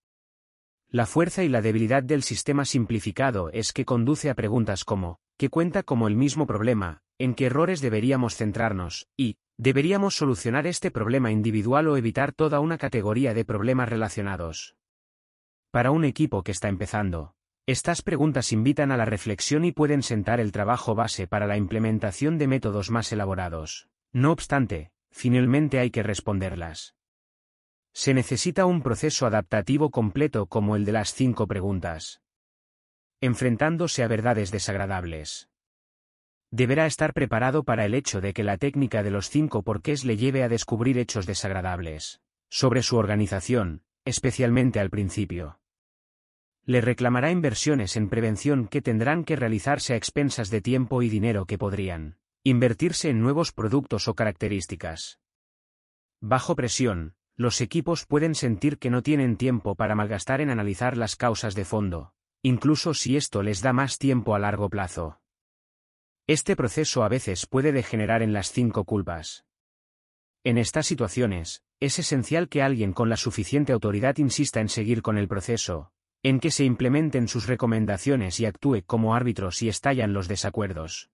La 0.94 1.06
fuerza 1.06 1.42
y 1.42 1.48
la 1.48 1.62
debilidad 1.62 2.04
del 2.04 2.22
sistema 2.22 2.66
simplificado 2.66 3.50
es 3.54 3.72
que 3.72 3.86
conduce 3.86 4.30
a 4.30 4.36
preguntas 4.36 4.84
como, 4.84 5.20
¿qué 5.38 5.48
cuenta 5.48 5.84
como 5.84 6.10
el 6.10 6.18
mismo 6.18 6.46
problema, 6.46 7.00
en 7.18 7.34
qué 7.34 7.46
errores 7.46 7.80
deberíamos 7.80 8.36
centrarnos, 8.36 9.08
y, 9.16 9.38
¿deberíamos 9.58 10.16
solucionar 10.16 10.68
este 10.68 10.92
problema 10.92 11.32
individual 11.32 11.88
o 11.88 11.96
evitar 11.96 12.34
toda 12.34 12.60
una 12.60 12.78
categoría 12.78 13.34
de 13.34 13.46
problemas 13.46 13.88
relacionados? 13.88 14.76
Para 15.72 15.92
un 15.92 16.04
equipo 16.04 16.44
que 16.44 16.52
está 16.52 16.68
empezando, 16.68 17.36
estas 17.66 18.02
preguntas 18.02 18.52
invitan 18.52 18.92
a 18.92 18.98
la 18.98 19.06
reflexión 19.06 19.64
y 19.64 19.72
pueden 19.72 20.04
sentar 20.04 20.42
el 20.42 20.52
trabajo 20.52 20.94
base 20.94 21.26
para 21.26 21.48
la 21.48 21.56
implementación 21.56 22.38
de 22.38 22.48
métodos 22.48 22.92
más 22.92 23.14
elaborados. 23.14 23.88
No 24.12 24.34
obstante, 24.34 24.92
finalmente 25.10 25.80
hay 25.80 25.90
que 25.90 26.04
responderlas. 26.04 26.96
Se 27.94 28.14
necesita 28.14 28.66
un 28.66 28.82
proceso 28.82 29.26
adaptativo 29.26 29.90
completo 29.90 30.46
como 30.46 30.76
el 30.76 30.86
de 30.86 30.92
las 30.94 31.14
cinco 31.14 31.48
preguntas. 31.48 32.22
Enfrentándose 33.20 34.04
a 34.04 34.08
verdades 34.08 34.52
desagradables. 34.52 35.50
Deberá 36.50 36.86
estar 36.86 37.14
preparado 37.14 37.64
para 37.64 37.86
el 37.86 37.94
hecho 37.94 38.22
de 38.22 38.34
que 38.34 38.44
la 38.44 38.58
técnica 38.58 39.04
de 39.04 39.12
los 39.12 39.30
cinco 39.30 39.64
porqués 39.64 40.04
le 40.06 40.18
lleve 40.18 40.44
a 40.44 40.50
descubrir 40.50 40.98
hechos 40.98 41.26
desagradables. 41.26 42.22
Sobre 42.50 42.84
su 42.84 42.98
organización, 42.98 43.84
especialmente 44.06 44.80
al 44.80 44.90
principio 44.90 45.62
le 46.66 46.82
reclamará 46.82 47.32
inversiones 47.32 47.96
en 47.96 48.10
prevención 48.10 48.68
que 48.68 48.82
tendrán 48.82 49.24
que 49.24 49.36
realizarse 49.36 49.94
a 49.94 49.96
expensas 49.98 50.50
de 50.50 50.62
tiempo 50.62 51.02
y 51.02 51.10
dinero 51.10 51.46
que 51.46 51.58
podrían 51.58 52.18
invertirse 52.44 53.10
en 53.10 53.20
nuevos 53.20 53.52
productos 53.52 54.08
o 54.08 54.16
características. 54.16 55.20
Bajo 56.22 56.56
presión, 56.56 57.16
los 57.38 57.62
equipos 57.62 58.06
pueden 58.06 58.36
sentir 58.36 58.78
que 58.78 58.90
no 58.90 59.02
tienen 59.02 59.38
tiempo 59.38 59.76
para 59.76 59.96
malgastar 59.96 60.42
en 60.42 60.50
analizar 60.50 60.98
las 60.98 61.16
causas 61.16 61.56
de 61.56 61.66
fondo, 61.66 62.14
incluso 62.44 62.94
si 62.94 63.18
esto 63.18 63.44
les 63.44 63.62
da 63.62 63.74
más 63.74 63.98
tiempo 63.98 64.36
a 64.36 64.40
largo 64.40 64.70
plazo. 64.70 65.22
Este 66.28 66.56
proceso 66.56 67.04
a 67.04 67.10
veces 67.10 67.46
puede 67.46 67.72
degenerar 67.72 68.22
en 68.22 68.34
las 68.34 68.52
cinco 68.52 68.86
culpas. 68.86 69.46
En 70.44 70.58
estas 70.58 70.88
situaciones, 70.88 71.64
es 71.80 72.00
esencial 72.00 72.48
que 72.48 72.62
alguien 72.62 72.94
con 72.94 73.10
la 73.10 73.18
suficiente 73.18 73.74
autoridad 73.74 74.18
insista 74.18 74.60
en 74.60 74.70
seguir 74.70 75.02
con 75.02 75.18
el 75.18 75.28
proceso, 75.28 75.92
en 76.24 76.40
que 76.40 76.52
se 76.52 76.64
implementen 76.64 77.28
sus 77.28 77.48
recomendaciones 77.48 78.40
y 78.40 78.46
actúe 78.46 78.84
como 78.86 79.16
árbitro 79.16 79.52
si 79.52 79.68
estallan 79.68 80.14
los 80.14 80.28
desacuerdos. 80.28 81.10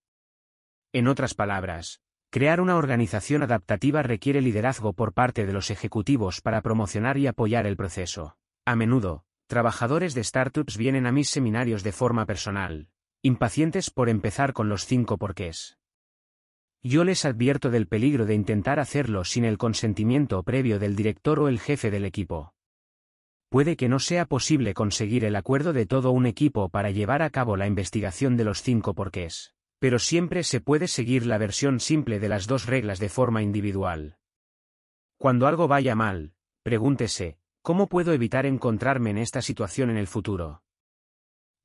En 0.91 1.07
otras 1.07 1.33
palabras, 1.33 2.01
crear 2.29 2.59
una 2.61 2.75
organización 2.75 3.43
adaptativa 3.43 4.03
requiere 4.03 4.41
liderazgo 4.41 4.93
por 4.93 5.13
parte 5.13 5.45
de 5.45 5.53
los 5.53 5.71
ejecutivos 5.71 6.41
para 6.41 6.61
promocionar 6.61 7.17
y 7.17 7.27
apoyar 7.27 7.65
el 7.65 7.77
proceso. 7.77 8.37
A 8.65 8.75
menudo, 8.75 9.23
trabajadores 9.47 10.13
de 10.13 10.23
startups 10.23 10.77
vienen 10.77 11.05
a 11.05 11.11
mis 11.11 11.29
seminarios 11.29 11.83
de 11.83 11.93
forma 11.93 12.25
personal, 12.25 12.89
impacientes 13.21 13.89
por 13.89 14.09
empezar 14.09 14.53
con 14.53 14.69
los 14.69 14.85
cinco 14.85 15.17
porqués. 15.17 15.77
Yo 16.83 17.03
les 17.03 17.25
advierto 17.25 17.71
del 17.71 17.87
peligro 17.87 18.25
de 18.25 18.35
intentar 18.35 18.79
hacerlo 18.79 19.23
sin 19.23 19.45
el 19.45 19.57
consentimiento 19.57 20.43
previo 20.43 20.79
del 20.79 20.95
director 20.95 21.39
o 21.39 21.47
el 21.47 21.59
jefe 21.59 21.91
del 21.91 22.05
equipo. 22.05 22.53
Puede 23.49 23.77
que 23.77 23.89
no 23.89 23.99
sea 23.99 24.25
posible 24.25 24.73
conseguir 24.73 25.23
el 25.23 25.35
acuerdo 25.35 25.73
de 25.73 25.85
todo 25.85 26.11
un 26.11 26.25
equipo 26.25 26.69
para 26.69 26.91
llevar 26.91 27.21
a 27.21 27.29
cabo 27.29 27.55
la 27.55 27.65
investigación 27.65 28.35
de 28.35 28.43
los 28.43 28.61
cinco 28.61 28.93
porqués, 28.93 29.56
pero 29.79 29.99
siempre 29.99 30.43
se 30.43 30.59
puede 30.59 30.87
seguir 30.87 31.25
la 31.25 31.37
versión 31.37 31.79
simple 31.79 32.19
de 32.19 32.29
las 32.29 32.47
dos 32.47 32.65
reglas 32.65 32.99
de 32.99 33.09
forma 33.09 33.41
individual. 33.41 34.17
Cuando 35.17 35.47
algo 35.47 35.67
vaya 35.67 35.95
mal, 35.95 36.33
pregúntese, 36.63 37.37
¿cómo 37.61 37.87
puedo 37.87 38.13
evitar 38.13 38.45
encontrarme 38.45 39.11
en 39.11 39.17
esta 39.17 39.41
situación 39.41 39.89
en 39.89 39.97
el 39.97 40.07
futuro? 40.07 40.63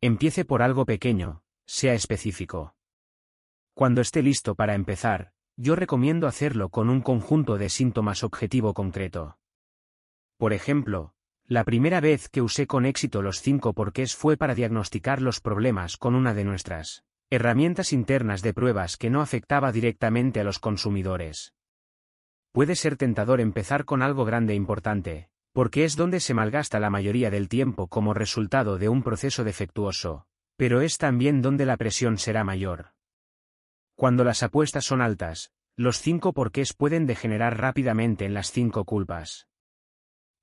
Empiece 0.00 0.44
por 0.44 0.62
algo 0.62 0.84
pequeño, 0.84 1.42
sea 1.64 1.94
específico. 1.94 2.74
Cuando 3.74 4.00
esté 4.00 4.22
listo 4.22 4.54
para 4.54 4.74
empezar, 4.74 5.32
yo 5.56 5.76
recomiendo 5.76 6.26
hacerlo 6.26 6.70
con 6.70 6.90
un 6.90 7.00
conjunto 7.00 7.56
de 7.56 7.68
síntomas 7.68 8.24
objetivo 8.24 8.74
concreto. 8.74 9.38
Por 10.36 10.52
ejemplo, 10.52 11.14
la 11.46 11.64
primera 11.64 12.00
vez 12.00 12.28
que 12.28 12.42
usé 12.42 12.66
con 12.66 12.84
éxito 12.84 13.22
los 13.22 13.40
cinco 13.40 13.72
porqués 13.74 14.16
fue 14.16 14.36
para 14.36 14.54
diagnosticar 14.54 15.22
los 15.22 15.40
problemas 15.40 15.96
con 15.96 16.14
una 16.14 16.34
de 16.34 16.44
nuestras 16.44 17.04
herramientas 17.34 17.94
internas 17.94 18.42
de 18.42 18.52
pruebas 18.52 18.98
que 18.98 19.08
no 19.08 19.22
afectaba 19.22 19.72
directamente 19.72 20.40
a 20.40 20.44
los 20.44 20.58
consumidores. 20.58 21.54
Puede 22.52 22.76
ser 22.76 22.98
tentador 22.98 23.40
empezar 23.40 23.86
con 23.86 24.02
algo 24.02 24.26
grande 24.26 24.52
e 24.52 24.56
importante, 24.56 25.30
porque 25.54 25.84
es 25.84 25.96
donde 25.96 26.20
se 26.20 26.34
malgasta 26.34 26.78
la 26.78 26.90
mayoría 26.90 27.30
del 27.30 27.48
tiempo 27.48 27.88
como 27.88 28.12
resultado 28.12 28.76
de 28.76 28.90
un 28.90 29.02
proceso 29.02 29.44
defectuoso, 29.44 30.26
pero 30.58 30.82
es 30.82 30.98
también 30.98 31.40
donde 31.40 31.64
la 31.64 31.78
presión 31.78 32.18
será 32.18 32.44
mayor. 32.44 32.92
Cuando 33.94 34.24
las 34.24 34.42
apuestas 34.42 34.84
son 34.84 35.00
altas, 35.00 35.52
los 35.74 36.00
cinco 36.00 36.34
porqués 36.34 36.74
pueden 36.74 37.06
degenerar 37.06 37.58
rápidamente 37.58 38.26
en 38.26 38.34
las 38.34 38.52
cinco 38.52 38.84
culpas. 38.84 39.48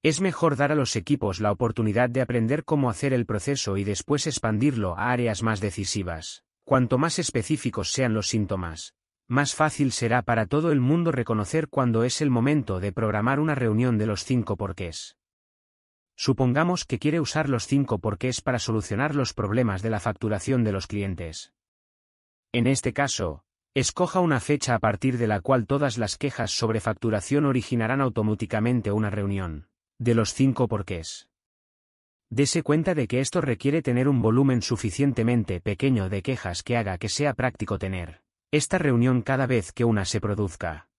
Es 0.02 0.22
mejor 0.22 0.56
dar 0.56 0.72
a 0.72 0.76
los 0.76 0.96
equipos 0.96 1.40
la 1.40 1.52
oportunidad 1.52 2.10
de 2.10 2.22
aprender 2.22 2.66
cómo 2.66 2.90
hacer 2.90 3.14
el 3.14 3.28
proceso 3.28 3.78
y 3.78 3.84
después 3.84 4.26
expandirlo 4.26 4.98
a 4.98 5.12
áreas 5.12 5.44
más 5.44 5.62
decisivas. 5.62 6.49
Cuanto 6.70 7.00
más 7.00 7.18
específicos 7.18 7.92
sean 7.92 8.14
los 8.14 8.28
síntomas, 8.28 8.94
más 9.28 9.56
fácil 9.56 9.92
será 9.92 10.22
para 10.22 10.46
todo 10.46 10.72
el 10.72 10.80
mundo 10.80 11.12
reconocer 11.12 11.68
cuándo 11.68 12.04
es 12.04 12.22
el 12.22 12.30
momento 12.30 12.80
de 12.80 12.92
programar 12.92 13.40
una 13.40 13.56
reunión 13.56 13.98
de 13.98 14.06
los 14.06 14.24
cinco 14.24 14.56
porqués. 14.56 15.18
Supongamos 16.16 16.86
que 16.86 17.00
quiere 17.00 17.20
usar 17.20 17.50
los 17.50 17.66
cinco 17.66 17.98
porqués 17.98 18.42
para 18.42 18.60
solucionar 18.60 19.16
los 19.16 19.34
problemas 19.34 19.82
de 19.82 19.90
la 19.90 20.00
facturación 20.00 20.64
de 20.64 20.72
los 20.72 20.86
clientes. 20.86 21.54
En 22.52 22.68
este 22.68 22.94
caso, 22.94 23.46
escoja 23.74 24.20
una 24.20 24.40
fecha 24.40 24.76
a 24.76 24.80
partir 24.80 25.18
de 25.18 25.26
la 25.26 25.42
cual 25.42 25.66
todas 25.66 25.98
las 25.98 26.20
quejas 26.20 26.52
sobre 26.52 26.82
facturación 26.82 27.48
originarán 27.48 28.00
automáticamente 28.00 28.92
una 28.92 29.10
reunión 29.10 29.70
de 29.98 30.14
los 30.14 30.36
cinco 30.36 30.68
porqués. 30.68 31.29
Dese 32.30 32.62
cuenta 32.62 32.94
de 32.94 33.08
que 33.08 33.22
esto 33.22 33.42
requiere 33.42 33.82
tener 33.82 34.08
un 34.08 34.22
volumen 34.22 34.62
suficientemente 34.62 35.62
pequeño 35.62 36.10
de 36.10 36.22
quejas 36.22 36.62
que 36.62 36.78
haga 36.78 36.98
que 36.98 37.10
sea 37.10 37.34
práctico 37.34 37.80
tener 37.80 38.22
esta 38.52 38.80
reunión 38.80 39.22
cada 39.22 39.46
vez 39.46 39.72
que 39.72 39.86
una 39.86 40.06
se 40.06 40.20
produzca. 40.20 40.90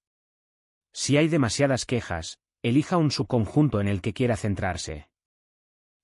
Si 0.92 1.16
hay 1.16 1.26
demasiadas 1.26 1.84
quejas, 1.84 2.38
elija 2.62 2.96
un 2.96 3.10
subconjunto 3.10 3.80
en 3.80 3.88
el 3.88 4.00
que 4.00 4.12
quiera 4.12 4.36
centrarse. 4.36 5.08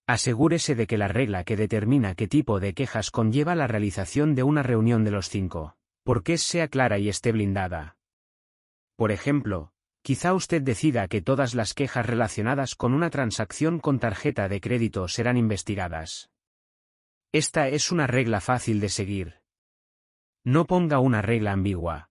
Asegúrese 0.09 0.75
de 0.75 0.87
que 0.87 0.99
la 0.99 1.07
regla 1.07 1.45
que 1.45 1.57
determina 1.57 2.15
qué 2.15 2.27
tipo 2.27 2.59
de 2.59 2.75
quejas 2.75 3.11
conlleva 3.11 3.55
la 3.55 3.67
realización 3.67 4.35
de 4.35 4.43
una 4.43 4.63
reunión 4.63 5.05
de 5.05 5.11
los 5.13 5.29
cinco 5.29 5.77
porqués 6.07 6.43
sea 6.43 6.69
clara 6.69 7.01
y 7.01 7.09
esté 7.09 7.33
blindada. 7.33 7.97
Por 8.95 9.11
ejemplo, 9.11 9.73
Quizá 10.07 10.35
usted 10.35 10.63
decida 10.63 11.09
que 11.09 11.21
todas 11.21 11.57
las 11.57 11.75
quejas 11.75 12.07
relacionadas 12.07 12.77
con 12.77 12.95
una 12.95 13.11
transacción 13.11 13.81
con 13.81 13.99
tarjeta 13.99 14.49
de 14.49 14.61
crédito 14.61 15.09
serán 15.09 15.37
investigadas. 15.37 16.31
Esta 17.33 17.67
es 17.67 17.91
una 17.91 18.07
regla 18.07 18.41
fácil 18.41 18.79
de 18.79 18.89
seguir. 18.89 19.43
No 20.45 20.65
ponga 20.65 21.01
una 21.01 21.23
regla 21.23 21.51
ambigua. 21.51 22.11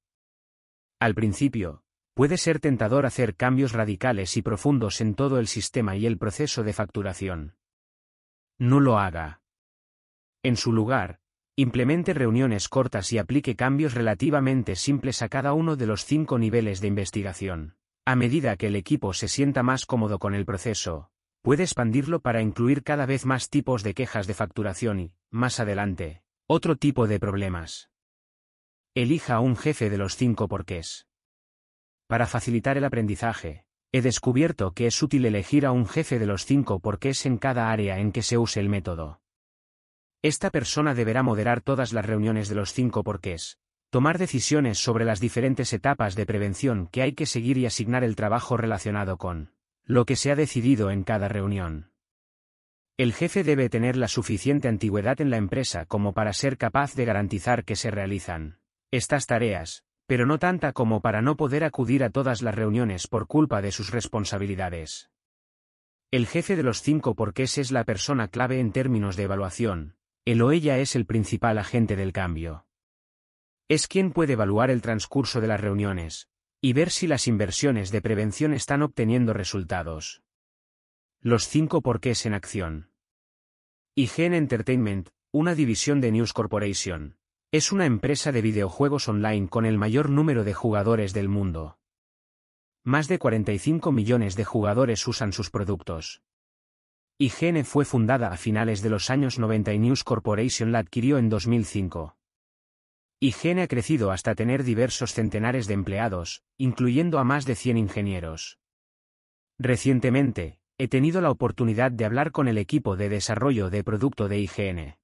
Al 1.00 1.16
principio, 1.16 1.86
Puede 2.14 2.36
ser 2.38 2.60
tentador 2.60 3.06
hacer 3.06 3.38
cambios 3.38 3.72
radicales 3.72 4.36
y 4.36 4.42
profundos 4.42 5.00
en 5.00 5.16
todo 5.16 5.40
el 5.40 5.48
sistema 5.48 5.96
y 5.96 6.06
el 6.06 6.18
proceso 6.18 6.64
de 6.64 6.74
facturación. 6.74 7.56
No 8.60 8.82
lo 8.82 9.00
haga. 9.00 9.42
En 10.44 10.58
su 10.58 10.74
lugar, 10.74 11.20
implemente 11.56 12.14
reuniones 12.14 12.68
cortas 12.68 13.14
y 13.14 13.20
aplique 13.20 13.56
cambios 13.56 13.94
relativamente 13.94 14.76
simples 14.76 15.22
a 15.22 15.30
cada 15.30 15.54
uno 15.54 15.78
de 15.78 15.88
los 15.88 16.04
cinco 16.04 16.38
niveles 16.38 16.82
de 16.82 16.88
investigación. 16.88 17.76
A 18.08 18.16
medida 18.16 18.56
que 18.56 18.68
el 18.68 18.76
equipo 18.76 19.14
se 19.14 19.28
sienta 19.28 19.64
más 19.64 19.88
cómodo 19.88 20.20
con 20.20 20.36
el 20.36 20.46
proceso, 20.46 21.10
puede 21.42 21.64
expandirlo 21.64 22.20
para 22.20 22.42
incluir 22.42 22.84
cada 22.84 23.08
vez 23.08 23.26
más 23.26 23.50
tipos 23.50 23.82
de 23.82 23.96
quejas 23.96 24.28
de 24.28 24.36
facturación 24.36 25.00
y, 25.00 25.14
más 25.32 25.60
adelante, 25.60 26.22
otro 26.48 26.76
tipo 26.76 27.08
de 27.08 27.20
problemas. 27.20 27.90
Elija 28.94 29.36
a 29.36 29.40
un 29.40 29.56
jefe 29.56 29.90
de 29.90 29.98
los 29.98 30.16
cinco 30.16 30.48
porqués. 30.48 31.08
Para 32.08 32.28
facilitar 32.28 32.78
el 32.78 32.86
aprendizaje, 32.86 33.66
he 33.92 34.04
descubierto 34.04 34.74
que 34.74 34.86
es 34.86 35.02
útil 35.02 35.26
elegir 35.26 35.66
a 35.66 35.72
un 35.72 35.88
jefe 35.88 36.20
de 36.20 36.28
los 36.28 36.46
cinco 36.46 36.80
porqués 36.80 37.26
en 37.26 37.38
cada 37.40 37.72
área 37.72 37.98
en 37.98 38.12
que 38.12 38.22
se 38.22 38.38
use 38.38 38.60
el 38.60 38.70
método. 38.70 39.20
Esta 40.22 40.52
persona 40.52 40.94
deberá 40.94 41.24
moderar 41.24 41.62
todas 41.62 41.92
las 41.92 42.06
reuniones 42.06 42.50
de 42.50 42.56
los 42.56 42.72
cinco 42.72 43.04
porqués, 43.04 43.58
tomar 43.96 44.18
decisiones 44.18 44.78
sobre 44.78 45.06
las 45.06 45.22
diferentes 45.22 45.72
etapas 45.72 46.16
de 46.16 46.26
prevención 46.26 46.88
que 46.88 47.02
hay 47.02 47.14
que 47.14 47.26
seguir 47.26 47.58
y 47.58 47.66
asignar 47.66 48.04
el 48.04 48.18
trabajo 48.18 48.58
relacionado 48.58 49.18
con 49.18 49.54
lo 49.86 50.06
que 50.06 50.18
se 50.18 50.32
ha 50.32 50.36
decidido 50.36 50.92
en 50.92 51.06
cada 51.06 51.30
reunión. 51.30 51.94
El 52.98 53.14
jefe 53.14 53.46
debe 53.46 53.70
tener 53.70 53.96
la 53.96 54.10
suficiente 54.10 54.68
antigüedad 54.68 55.22
en 55.22 55.30
la 55.30 55.38
empresa 55.38 55.86
como 55.86 56.12
para 56.12 56.34
ser 56.34 56.58
capaz 56.58 56.94
de 56.96 57.06
garantizar 57.06 57.64
que 57.64 57.78
se 57.78 57.90
realizan 57.90 58.60
estas 58.92 59.28
tareas, 59.28 59.86
pero 60.08 60.26
no 60.26 60.40
tanta 60.40 60.74
como 60.74 61.00
para 61.00 61.22
no 61.22 61.38
poder 61.38 61.64
acudir 61.64 62.04
a 62.04 62.10
todas 62.10 62.42
las 62.42 62.54
reuniones 62.54 63.08
por 63.08 63.28
culpa 63.28 63.62
de 63.62 63.72
sus 63.72 63.92
responsabilidades. 63.92 65.10
El 66.12 66.28
jefe 66.28 66.58
de 66.58 66.64
los 66.64 66.82
cinco 66.82 67.16
porqués 67.16 67.58
es 67.58 67.72
la 67.72 67.86
persona 67.86 68.28
clave 68.28 68.60
en 68.60 68.74
términos 68.74 69.16
de 69.16 69.24
evaluación, 69.24 69.96
él 70.26 70.42
o 70.42 70.52
ella 70.52 70.80
es 70.80 70.98
el 70.98 71.06
principal 71.06 71.58
agente 71.60 71.96
del 71.96 72.12
cambio. 72.12 72.66
Es 73.68 73.88
quien 73.88 74.12
puede 74.12 74.34
evaluar 74.34 74.70
el 74.70 74.84
transcurso 74.84 75.42
de 75.42 75.48
las 75.48 75.60
reuniones, 75.60 76.30
y 76.62 76.74
ver 76.74 76.92
si 76.92 77.08
las 77.08 77.28
inversiones 77.28 77.90
de 77.90 78.02
prevención 78.02 78.54
están 78.54 78.84
obteniendo 78.84 79.34
resultados. 79.34 80.22
Los 81.20 81.48
cinco 81.48 81.82
porqués 81.82 82.28
en 82.28 82.36
acción. 82.36 82.92
IGN 83.96 84.36
Entertainment, 84.36 85.10
una 85.32 85.56
división 85.56 86.00
de 86.00 86.12
News 86.12 86.32
Corporation, 86.32 87.18
es 87.52 87.72
una 87.72 87.88
empresa 87.88 88.32
de 88.32 88.44
videojuegos 88.44 89.08
online 89.08 89.48
con 89.48 89.66
el 89.66 89.80
mayor 89.80 90.12
número 90.12 90.44
de 90.44 90.54
jugadores 90.54 91.14
del 91.14 91.30
mundo. 91.30 91.80
Más 92.84 93.08
de 93.08 93.18
45 93.18 93.92
millones 93.92 94.36
de 94.36 94.46
jugadores 94.46 95.08
usan 95.08 95.34
sus 95.34 95.50
productos. 95.50 96.22
IGN 97.18 97.66
fue 97.66 97.86
fundada 97.86 98.32
a 98.32 98.38
finales 98.38 98.84
de 98.84 98.92
los 98.92 99.10
años 99.10 99.40
90 99.40 99.74
y 99.74 99.80
News 99.80 100.04
Corporation 100.04 100.72
la 100.72 100.80
adquirió 100.80 101.18
en 101.18 101.30
2005. 101.30 102.16
IGN 103.26 103.58
ha 103.62 103.68
crecido 103.68 104.12
hasta 104.12 104.36
tener 104.36 104.64
diversos 104.64 105.14
centenares 105.14 105.66
de 105.66 105.74
empleados, 105.74 106.44
incluyendo 106.60 107.18
a 107.18 107.24
más 107.24 107.46
de 107.46 107.56
100 107.56 107.78
ingenieros. 107.78 108.60
Recientemente, 109.58 110.60
he 110.78 110.88
tenido 110.88 111.22
la 111.22 111.32
oportunidad 111.32 111.92
de 111.92 112.06
hablar 112.06 112.32
con 112.32 112.48
el 112.48 112.60
equipo 112.60 112.96
de 112.96 113.10
desarrollo 113.10 113.72
de 113.72 113.84
producto 113.84 114.28
de 114.28 114.38
IGN. 114.42 114.98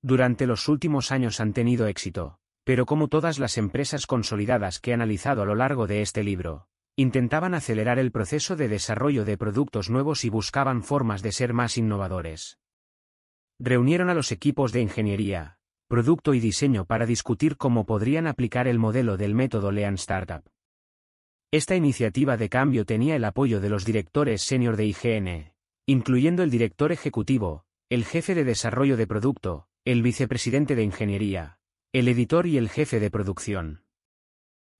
Durante 0.00 0.46
los 0.46 0.68
últimos 0.68 1.12
años 1.12 1.38
han 1.40 1.52
tenido 1.52 1.86
éxito, 1.86 2.38
pero 2.64 2.86
como 2.86 3.08
todas 3.08 3.38
las 3.38 3.58
empresas 3.58 4.06
consolidadas 4.06 4.80
que 4.80 4.92
he 4.92 4.94
analizado 4.94 5.42
a 5.42 5.44
lo 5.44 5.54
largo 5.54 5.86
de 5.86 6.00
este 6.00 6.24
libro, 6.24 6.66
intentaban 6.96 7.52
acelerar 7.52 7.98
el 7.98 8.10
proceso 8.10 8.56
de 8.56 8.68
desarrollo 8.68 9.26
de 9.26 9.36
productos 9.36 9.90
nuevos 9.90 10.24
y 10.24 10.30
buscaban 10.30 10.82
formas 10.82 11.20
de 11.20 11.32
ser 11.32 11.52
más 11.52 11.76
innovadores. 11.76 12.58
Reunieron 13.58 14.08
a 14.08 14.14
los 14.14 14.32
equipos 14.32 14.72
de 14.72 14.80
ingeniería, 14.80 15.57
producto 15.88 16.34
y 16.34 16.40
diseño 16.40 16.84
para 16.84 17.06
discutir 17.06 17.56
cómo 17.56 17.86
podrían 17.86 18.26
aplicar 18.26 18.68
el 18.68 18.78
modelo 18.78 19.16
del 19.16 19.34
método 19.34 19.72
Lean 19.72 19.94
Startup. 19.94 20.44
Esta 21.50 21.76
iniciativa 21.76 22.36
de 22.36 22.50
cambio 22.50 22.84
tenía 22.84 23.16
el 23.16 23.24
apoyo 23.24 23.58
de 23.58 23.70
los 23.70 23.86
directores 23.86 24.42
senior 24.42 24.76
de 24.76 24.84
IGN, 24.84 25.54
incluyendo 25.86 26.42
el 26.42 26.50
director 26.50 26.92
ejecutivo, 26.92 27.64
el 27.88 28.04
jefe 28.04 28.34
de 28.34 28.44
desarrollo 28.44 28.98
de 28.98 29.06
producto, 29.06 29.66
el 29.86 30.02
vicepresidente 30.02 30.76
de 30.76 30.82
ingeniería, 30.82 31.58
el 31.94 32.08
editor 32.08 32.46
y 32.46 32.58
el 32.58 32.68
jefe 32.68 33.00
de 33.00 33.10
producción. 33.10 33.84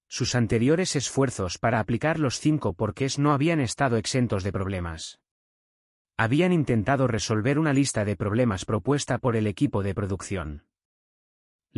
Sus 0.08 0.34
anteriores 0.34 0.94
esfuerzos 0.94 1.56
para 1.56 1.80
aplicar 1.80 2.18
los 2.18 2.38
cinco 2.38 2.74
porqués 2.74 3.18
no 3.18 3.32
habían 3.32 3.60
estado 3.60 3.96
exentos 3.96 4.44
de 4.44 4.52
problemas. 4.52 5.20
Habían 6.18 6.52
intentado 6.52 7.06
resolver 7.06 7.58
una 7.58 7.72
lista 7.72 8.04
de 8.04 8.16
problemas 8.16 8.66
propuesta 8.66 9.16
por 9.16 9.36
el 9.36 9.46
equipo 9.46 9.82
de 9.82 9.94
producción. 9.94 10.67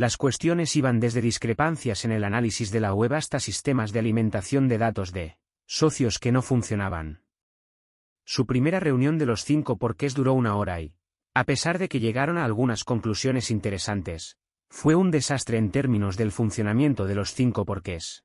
Las 0.01 0.17
cuestiones 0.17 0.75
iban 0.77 0.99
desde 0.99 1.21
discrepancias 1.21 2.07
en 2.07 2.13
el 2.13 2.25
análisis 2.25 2.71
de 2.71 2.81
la 2.81 2.95
web 2.95 3.13
hasta 3.13 3.39
sistemas 3.39 3.93
de 3.93 3.99
alimentación 3.99 4.67
de 4.67 4.79
datos 4.79 5.13
de 5.13 5.37
socios 5.67 6.19
que 6.19 6.33
no 6.33 6.41
funcionaban. 6.41 7.23
Su 8.25 8.47
primera 8.47 8.81
reunión 8.81 9.19
de 9.19 9.27
los 9.27 9.45
cinco 9.45 9.77
porqués 9.77 10.15
duró 10.15 10.33
una 10.33 10.57
hora 10.57 10.81
y, 10.81 10.95
a 11.35 11.45
pesar 11.45 11.79
de 11.79 11.91
que 11.91 12.01
llegaron 12.01 12.39
a 12.39 12.47
algunas 12.47 12.83
conclusiones 12.83 13.51
interesantes, 13.51 14.39
fue 14.71 14.95
un 14.95 15.11
desastre 15.11 15.59
en 15.59 15.71
términos 15.71 16.17
del 16.17 16.33
funcionamiento 16.33 17.05
de 17.05 17.17
los 17.17 17.35
cinco 17.35 17.67
porqués. 17.67 18.25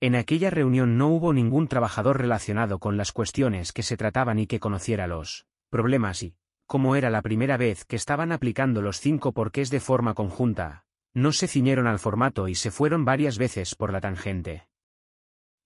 En 0.00 0.16
aquella 0.16 0.50
reunión 0.50 0.98
no 0.98 1.06
hubo 1.06 1.32
ningún 1.32 1.68
trabajador 1.68 2.20
relacionado 2.20 2.80
con 2.80 2.96
las 2.96 3.12
cuestiones 3.12 3.72
que 3.72 3.84
se 3.84 3.96
trataban 3.96 4.40
y 4.40 4.48
que 4.48 4.58
conociera 4.58 5.06
los 5.06 5.46
problemas 5.70 6.24
y, 6.24 6.34
como 6.66 6.96
era 6.96 7.10
la 7.10 7.22
primera 7.22 7.56
vez 7.56 7.84
que 7.84 7.96
estaban 7.96 8.32
aplicando 8.32 8.82
los 8.82 9.00
cinco 9.00 9.32
porqués 9.32 9.70
de 9.70 9.80
forma 9.80 10.14
conjunta, 10.14 10.84
no 11.14 11.32
se 11.32 11.46
ciñeron 11.46 11.86
al 11.86 11.98
formato 11.98 12.48
y 12.48 12.54
se 12.54 12.70
fueron 12.70 13.04
varias 13.04 13.38
veces 13.38 13.74
por 13.74 13.92
la 13.92 14.00
tangente. 14.00 14.68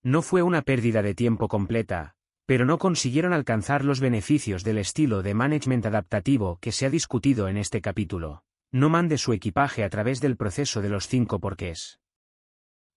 No 0.02 0.22
fue 0.22 0.42
una 0.42 0.62
pérdida 0.62 1.02
de 1.02 1.14
tiempo 1.14 1.48
completa, 1.48 2.14
pero 2.46 2.64
no 2.64 2.78
consiguieron 2.78 3.32
alcanzar 3.32 3.84
los 3.84 4.00
beneficios 4.00 4.64
del 4.64 4.78
estilo 4.78 5.22
de 5.22 5.34
management 5.34 5.86
adaptativo 5.86 6.58
que 6.60 6.72
se 6.72 6.86
ha 6.86 6.90
discutido 6.90 7.48
en 7.48 7.56
este 7.56 7.80
capítulo. 7.80 8.42
No 8.70 8.90
mande 8.90 9.18
su 9.18 9.32
equipaje 9.32 9.84
a 9.84 9.88
través 9.88 10.20
del 10.20 10.36
proceso 10.36 10.82
de 10.82 10.90
los 10.90 11.08
cinco 11.08 11.40
porqués. 11.40 12.00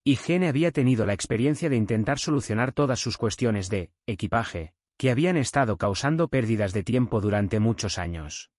Higiene 0.04 0.48
había 0.48 0.72
tenido 0.72 1.06
la 1.06 1.14
experiencia 1.14 1.70
de 1.70 1.76
intentar 1.76 2.18
solucionar 2.18 2.72
todas 2.72 3.00
sus 3.00 3.18
cuestiones 3.18 3.70
de 3.70 3.92
equipaje, 4.08 4.74
que 5.02 5.10
habían 5.10 5.36
estado 5.36 5.78
causando 5.78 6.28
pérdidas 6.28 6.74
de 6.74 6.84
tiempo 6.84 7.22
durante 7.22 7.60
muchos 7.60 7.98
años. 7.98 8.52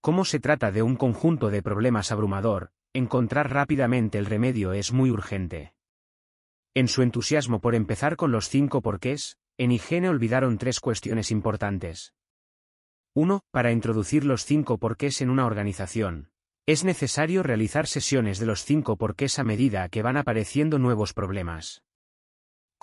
Como 0.00 0.24
se 0.24 0.40
trata 0.40 0.72
de 0.72 0.80
un 0.80 0.96
conjunto 0.96 1.50
de 1.50 1.60
problemas 1.60 2.10
abrumador, 2.10 2.70
encontrar 2.94 3.52
rápidamente 3.52 4.16
el 4.16 4.24
remedio 4.24 4.72
es 4.72 4.94
muy 4.94 5.10
urgente. 5.10 5.74
En 6.72 6.88
su 6.88 7.02
entusiasmo 7.02 7.60
por 7.60 7.74
empezar 7.74 8.16
con 8.16 8.32
los 8.32 8.48
cinco 8.48 8.80
porqués, 8.80 9.36
en 9.58 9.72
higiene 9.72 10.08
olvidaron 10.08 10.56
tres 10.56 10.80
cuestiones 10.80 11.30
importantes. 11.30 12.14
1. 13.12 13.42
Para 13.50 13.72
introducir 13.72 14.24
los 14.24 14.46
cinco 14.46 14.78
porqués 14.78 15.20
en 15.20 15.28
una 15.28 15.44
organización, 15.44 16.30
es 16.64 16.82
necesario 16.82 17.42
realizar 17.42 17.86
sesiones 17.86 18.38
de 18.38 18.46
los 18.46 18.64
cinco 18.64 18.96
porqués 18.96 19.38
a 19.38 19.44
medida 19.44 19.90
que 19.90 20.00
van 20.00 20.16
apareciendo 20.16 20.78
nuevos 20.78 21.12
problemas. 21.12 21.82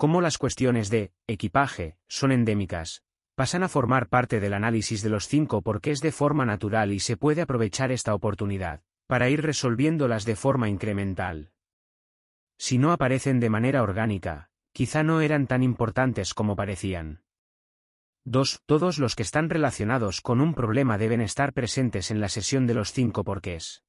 Como 0.00 0.22
las 0.22 0.38
cuestiones 0.38 0.88
de 0.88 1.12
equipaje 1.26 1.98
son 2.08 2.32
endémicas, 2.32 3.02
pasan 3.34 3.62
a 3.64 3.68
formar 3.68 4.08
parte 4.08 4.40
del 4.40 4.54
análisis 4.54 5.02
de 5.02 5.10
los 5.10 5.28
cinco 5.28 5.60
porqués 5.60 6.00
de 6.00 6.10
forma 6.10 6.46
natural 6.46 6.90
y 6.92 7.00
se 7.00 7.18
puede 7.18 7.42
aprovechar 7.42 7.92
esta 7.92 8.14
oportunidad 8.14 8.80
para 9.06 9.28
ir 9.28 9.42
resolviéndolas 9.42 10.24
de 10.24 10.36
forma 10.36 10.70
incremental. 10.70 11.52
Si 12.56 12.78
no 12.78 12.92
aparecen 12.92 13.40
de 13.40 13.50
manera 13.50 13.82
orgánica, 13.82 14.48
quizá 14.72 15.02
no 15.02 15.20
eran 15.20 15.46
tan 15.46 15.62
importantes 15.62 16.32
como 16.32 16.56
parecían. 16.56 17.20
2. 18.24 18.62
Todos 18.64 18.98
los 18.98 19.14
que 19.14 19.22
están 19.22 19.50
relacionados 19.50 20.22
con 20.22 20.40
un 20.40 20.54
problema 20.54 20.96
deben 20.96 21.20
estar 21.20 21.52
presentes 21.52 22.10
en 22.10 22.22
la 22.22 22.30
sesión 22.30 22.66
de 22.66 22.72
los 22.72 22.94
cinco 22.94 23.22
porqués. 23.22 23.84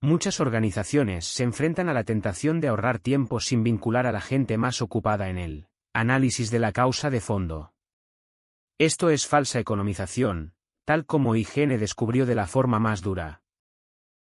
Muchas 0.00 0.40
organizaciones 0.40 1.24
se 1.26 1.42
enfrentan 1.42 1.88
a 1.88 1.94
la 1.94 2.04
tentación 2.04 2.60
de 2.60 2.68
ahorrar 2.68 2.98
tiempo 2.98 3.40
sin 3.40 3.62
vincular 3.62 4.06
a 4.06 4.12
la 4.12 4.20
gente 4.20 4.58
más 4.58 4.82
ocupada 4.82 5.28
en 5.28 5.38
el 5.38 5.68
análisis 5.94 6.50
de 6.50 6.58
la 6.58 6.72
causa 6.72 7.10
de 7.10 7.20
fondo. 7.20 7.72
Esto 8.78 9.10
es 9.10 9.26
falsa 9.26 9.58
economización, 9.58 10.54
tal 10.84 11.06
como 11.06 11.34
IGN 11.34 11.78
descubrió 11.78 12.26
de 12.26 12.34
la 12.34 12.46
forma 12.46 12.78
más 12.78 13.00
dura. 13.00 13.42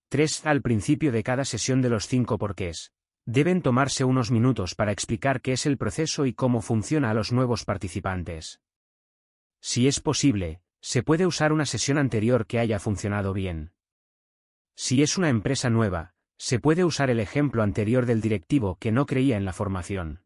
3. 0.10 0.46
Al 0.46 0.62
principio 0.62 1.12
de 1.12 1.24
cada 1.24 1.46
sesión 1.46 1.82
de 1.82 1.90
los 1.90 2.08
cinco 2.08 2.38
porqués, 2.38 2.92
Deben 3.26 3.62
tomarse 3.62 4.04
unos 4.04 4.32
minutos 4.32 4.76
para 4.76 4.92
explicar 4.92 5.40
qué 5.42 5.54
es 5.54 5.66
el 5.66 5.78
proceso 5.78 6.26
y 6.26 6.34
cómo 6.34 6.62
funciona 6.62 7.10
a 7.10 7.14
los 7.14 7.32
nuevos 7.32 7.64
participantes. 7.64 8.60
Si 9.62 9.88
es 9.88 10.02
posible, 10.02 10.62
se 10.82 11.04
puede 11.04 11.26
usar 11.26 11.54
una 11.54 11.66
sesión 11.66 11.98
anterior 11.98 12.46
que 12.46 12.60
haya 12.60 12.80
funcionado 12.80 13.32
bien. 13.32 13.72
Si 14.76 15.04
es 15.04 15.18
una 15.18 15.30
empresa 15.30 15.70
nueva, 15.70 16.14
Se 16.38 16.60
puede 16.60 16.84
usar 16.84 17.10
el 17.10 17.22
ejemplo 17.22 17.64
anterior 17.64 18.06
del 18.06 18.20
directivo 18.20 18.76
que 18.78 18.92
no 18.92 19.06
creía 19.06 19.38
en 19.38 19.46
la 19.46 19.54
formación. 19.54 20.24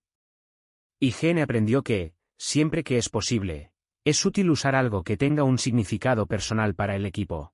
IGN 1.00 1.38
aprendió 1.38 1.84
que, 1.84 2.16
siempre 2.40 2.84
que 2.84 2.98
es 2.98 3.10
posible, 3.10 3.72
es 4.04 4.26
útil 4.26 4.50
usar 4.50 4.74
algo 4.74 5.04
que 5.04 5.16
tenga 5.16 5.44
un 5.44 5.60
significado 5.60 6.26
personal 6.26 6.74
para 6.74 6.96
el 6.96 7.06
equipo. 7.06 7.54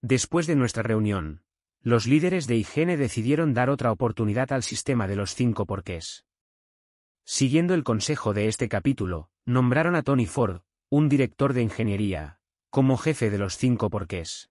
Después 0.00 0.46
de 0.46 0.54
nuestra 0.54 0.84
reunión, 0.84 1.42
los 1.80 2.06
líderes 2.06 2.46
de 2.46 2.54
IGN 2.54 2.96
decidieron 2.96 3.52
dar 3.52 3.68
otra 3.68 3.90
oportunidad 3.90 4.52
al 4.52 4.62
sistema 4.62 5.08
de 5.08 5.16
los 5.16 5.34
cinco 5.34 5.66
porqués. 5.66 6.24
Siguiendo 7.24 7.74
el 7.74 7.82
consejo 7.82 8.32
de 8.32 8.46
este 8.46 8.68
capítulo, 8.68 9.30
nombraron 9.44 9.96
a 9.96 10.02
Tony 10.02 10.26
Ford, 10.26 10.60
un 10.88 11.08
director 11.08 11.52
de 11.52 11.62
ingeniería, 11.62 12.38
como 12.70 12.96
jefe 12.96 13.28
de 13.28 13.38
los 13.38 13.56
cinco 13.56 13.90
porqués. 13.90 14.50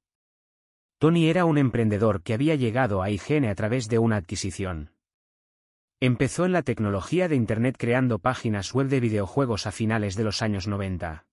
Tony 0.98 1.28
era 1.28 1.44
un 1.44 1.58
emprendedor 1.58 2.24
que 2.24 2.34
había 2.34 2.56
llegado 2.56 3.02
a 3.02 3.10
IGN 3.10 3.46
a 3.46 3.56
través 3.56 3.90
de 3.90 4.00
una 4.00 4.16
adquisición. 4.16 4.92
Empezó 6.00 6.46
en 6.46 6.54
la 6.54 6.62
tecnología 6.62 7.28
de 7.28 7.36
Internet 7.36 7.76
creando 7.78 8.20
páginas 8.20 8.74
web 8.74 8.88
de 8.88 9.02
videojuegos 9.02 9.68
a 9.68 9.72
finales 9.72 10.16
de 10.16 10.24
los 10.24 10.42
años 10.42 10.68
90. 10.68 11.26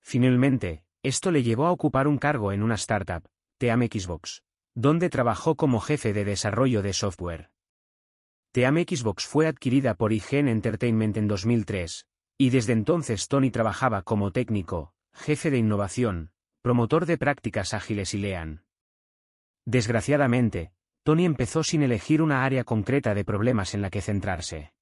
Finalmente, 0.00 0.84
esto 1.02 1.30
le 1.30 1.42
llevó 1.42 1.66
a 1.66 1.72
ocupar 1.72 2.08
un 2.08 2.18
cargo 2.18 2.52
en 2.52 2.62
una 2.62 2.74
startup, 2.74 3.24
Team 3.56 3.88
Xbox, 3.90 4.42
donde 4.74 5.08
trabajó 5.08 5.54
como 5.54 5.80
jefe 5.80 6.12
de 6.12 6.24
desarrollo 6.24 6.82
de 6.82 6.92
software. 6.92 7.50
Team 8.52 8.76
Xbox 8.86 9.26
fue 9.26 9.46
adquirida 9.46 9.94
por 9.94 10.12
IGN 10.12 10.48
Entertainment 10.48 11.16
en 11.16 11.28
2003, 11.28 12.06
y 12.36 12.50
desde 12.50 12.74
entonces 12.74 13.28
Tony 13.28 13.50
trabajaba 13.50 14.02
como 14.02 14.30
técnico, 14.30 14.92
jefe 15.12 15.50
de 15.50 15.58
innovación, 15.58 16.32
promotor 16.62 17.06
de 17.06 17.18
prácticas 17.18 17.74
ágiles 17.74 18.14
y 18.14 18.18
lean. 18.18 18.64
Desgraciadamente, 19.64 20.72
Tony 21.02 21.24
empezó 21.24 21.62
sin 21.62 21.82
elegir 21.82 22.22
una 22.22 22.44
área 22.44 22.64
concreta 22.64 23.14
de 23.14 23.24
problemas 23.24 23.74
en 23.74 23.82
la 23.82 23.90
que 23.90 24.02
centrarse. 24.02 24.72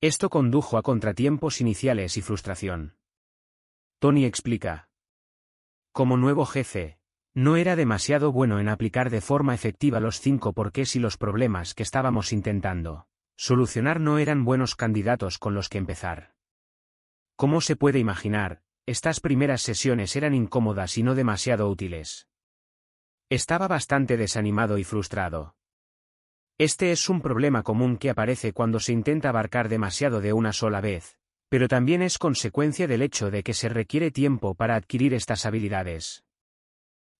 Esto 0.00 0.30
condujo 0.30 0.78
a 0.78 0.82
contratiempos 0.82 1.60
iniciales 1.60 2.16
y 2.16 2.22
frustración. 2.22 2.96
Tony 3.98 4.24
explica. 4.24 4.88
Como 5.92 6.16
nuevo 6.16 6.44
jefe, 6.44 6.98
no 7.34 7.56
era 7.56 7.76
demasiado 7.76 8.32
bueno 8.32 8.60
en 8.60 8.68
aplicar 8.68 9.10
de 9.10 9.20
forma 9.20 9.54
efectiva 9.54 10.00
los 10.00 10.20
cinco 10.20 10.52
porqués 10.52 10.96
y 10.96 10.98
los 10.98 11.16
problemas 11.16 11.74
que 11.74 11.82
estábamos 11.82 12.32
intentando. 12.32 13.06
Solucionar 13.36 14.00
no 14.00 14.18
eran 14.18 14.44
buenos 14.44 14.74
candidatos 14.74 15.38
con 15.38 15.54
los 15.54 15.68
que 15.68 15.78
empezar. 15.78 16.34
Como 17.36 17.60
se 17.60 17.76
puede 17.76 17.98
imaginar, 17.98 18.62
estas 18.86 19.18
primeras 19.18 19.62
sesiones 19.62 20.14
eran 20.14 20.32
incómodas 20.32 20.96
y 20.96 21.02
no 21.02 21.16
demasiado 21.16 21.68
útiles. 21.68 22.28
Estaba 23.28 23.66
bastante 23.66 24.16
desanimado 24.16 24.78
y 24.78 24.84
frustrado. 24.84 25.56
Este 26.58 26.92
es 26.92 27.08
un 27.08 27.20
problema 27.20 27.64
común 27.64 27.96
que 27.96 28.10
aparece 28.10 28.52
cuando 28.52 28.78
se 28.78 28.92
intenta 28.92 29.28
abarcar 29.28 29.68
demasiado 29.68 30.20
de 30.20 30.32
una 30.32 30.52
sola 30.52 30.80
vez, 30.80 31.18
pero 31.48 31.66
también 31.66 32.00
es 32.00 32.18
consecuencia 32.18 32.86
del 32.86 33.02
hecho 33.02 33.30
de 33.30 33.42
que 33.42 33.54
se 33.54 33.68
requiere 33.68 34.12
tiempo 34.12 34.54
para 34.54 34.76
adquirir 34.76 35.14
estas 35.14 35.46
habilidades. 35.46 36.24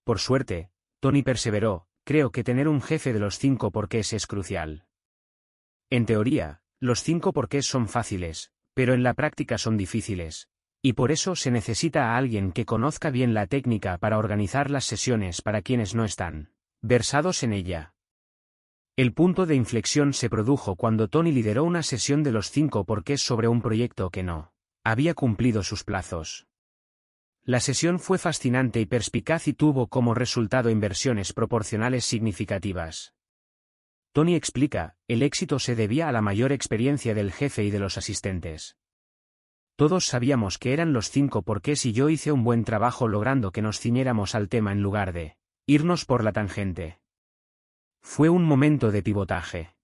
Por 0.04 0.20
suerte, 0.20 0.70
Tony 1.00 1.22
perseveró, 1.22 1.88
creo 2.04 2.31
que 2.31 2.44
tener 2.44 2.68
un 2.68 2.81
jefe 2.81 3.12
de 3.12 3.18
los 3.18 3.38
cinco 3.38 3.72
porqués 3.72 4.12
es 4.12 4.28
crucial. 4.28 4.86
En 5.90 6.06
teoría, 6.06 6.62
los 6.78 7.02
cinco 7.02 7.32
porqués 7.32 7.66
son 7.66 7.88
fáciles, 7.88 8.52
pero 8.72 8.94
en 8.94 9.02
la 9.02 9.15
práctica 9.15 9.58
son 9.58 9.76
difíciles, 9.76 10.49
y 10.86 10.92
por 10.92 11.10
eso 11.10 11.35
se 11.35 11.51
necesita 11.51 12.12
a 12.12 12.17
alguien 12.17 12.52
que 12.52 12.65
conozca 12.65 13.10
bien 13.10 13.35
la 13.35 13.49
técnica 13.49 13.99
para 13.99 14.19
organizar 14.19 14.70
las 14.70 14.85
sesiones 14.85 15.42
para 15.42 15.60
quienes 15.60 15.97
no 15.97 16.04
están 16.04 16.52
versados 16.81 17.42
en 17.42 17.52
ella. 17.52 17.97
El 18.94 19.12
punto 19.12 19.47
de 19.47 19.56
inflexión 19.56 20.12
se 20.12 20.31
produjo 20.31 20.76
cuando 20.76 21.08
Tony 21.08 21.33
lideró 21.33 21.65
una 21.65 21.83
sesión 21.83 22.22
de 22.22 22.31
los 22.31 22.52
cinco 22.52 22.85
porqués 22.85 23.20
sobre 23.20 23.49
un 23.49 23.62
proyecto 23.62 24.10
que 24.10 24.22
no 24.22 24.52
había 24.85 25.15
cumplido 25.15 25.65
sus 25.65 25.83
plazos. 25.83 26.47
La 27.42 27.58
sesión 27.58 27.99
fue 27.99 28.17
fascinante 28.17 28.78
y 28.81 28.86
perspicaz 28.86 29.49
y 29.49 29.54
tuvo 29.54 29.88
como 29.88 30.15
resultado 30.15 30.70
inversiones 30.70 31.33
proporcionales 31.33 32.04
significativas. 32.04 33.12
Tony 34.12 34.36
explica, 34.36 34.94
el 35.08 35.24
éxito 35.24 35.58
se 35.58 35.74
debía 35.74 36.08
a 36.08 36.12
la 36.12 36.22
mayor 36.22 36.52
experiencia 36.52 37.12
del 37.12 37.33
jefe 37.33 37.65
y 37.65 37.72
de 37.72 37.81
los 37.81 37.99
asistentes. 37.99 38.76
Todos 39.76 40.06
sabíamos 40.06 40.56
que 40.56 40.72
eran 40.72 40.94
los 40.94 41.10
cinco 41.10 41.42
porqués 41.42 41.84
y 41.84 41.92
yo 41.92 42.08
hice 42.08 42.32
un 42.32 42.44
buen 42.44 42.64
trabajo 42.64 43.08
logrando 43.08 43.52
que 43.52 43.60
nos 43.60 43.78
ciñéramos 43.78 44.34
al 44.34 44.48
tema 44.48 44.72
en 44.72 44.82
lugar 44.82 45.12
de 45.12 45.36
irnos 45.66 46.06
por 46.06 46.24
la 46.24 46.32
tangente. 46.32 46.98
Fue 48.02 48.30
un 48.30 48.44
momento 48.44 48.90
de 48.90 49.02
pivotaje. 49.02 49.74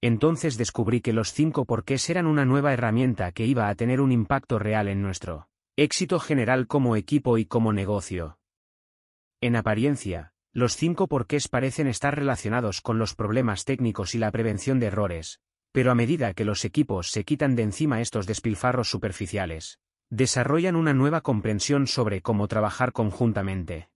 Entonces 0.00 0.56
descubrí 0.56 1.00
que 1.00 1.12
los 1.12 1.32
cinco 1.32 1.64
porqués 1.64 2.10
eran 2.10 2.26
una 2.26 2.44
nueva 2.44 2.72
herramienta 2.72 3.30
que 3.30 3.46
iba 3.46 3.68
a 3.68 3.74
tener 3.76 4.00
un 4.00 4.10
impacto 4.10 4.58
real 4.58 4.88
en 4.88 5.00
nuestro 5.00 5.48
éxito 5.76 6.18
general 6.18 6.66
como 6.66 6.96
equipo 6.96 7.38
y 7.38 7.44
como 7.44 7.72
negocio. 7.72 8.40
En 9.40 9.54
apariencia, 9.54 10.32
los 10.52 10.76
cinco 10.76 11.06
porqués 11.06 11.46
parecen 11.46 11.86
estar 11.86 12.16
relacionados 12.16 12.80
con 12.80 12.98
los 12.98 13.14
problemas 13.14 13.64
técnicos 13.64 14.16
y 14.16 14.18
la 14.18 14.32
prevención 14.32 14.80
de 14.80 14.86
errores, 14.86 15.40
pero 15.72 15.90
a 15.90 15.94
medida 15.94 16.34
que 16.34 16.44
los 16.44 16.64
equipos 16.64 17.10
se 17.10 17.24
quitan 17.24 17.56
de 17.56 17.62
encima 17.62 18.00
estos 18.00 18.26
despilfarros 18.26 18.88
superficiales, 18.90 19.78
desarrollan 20.10 20.76
una 20.76 20.94
nueva 20.94 21.20
comprensión 21.20 21.86
sobre 21.86 22.22
cómo 22.22 22.48
trabajar 22.48 22.92
conjuntamente. 22.92 23.90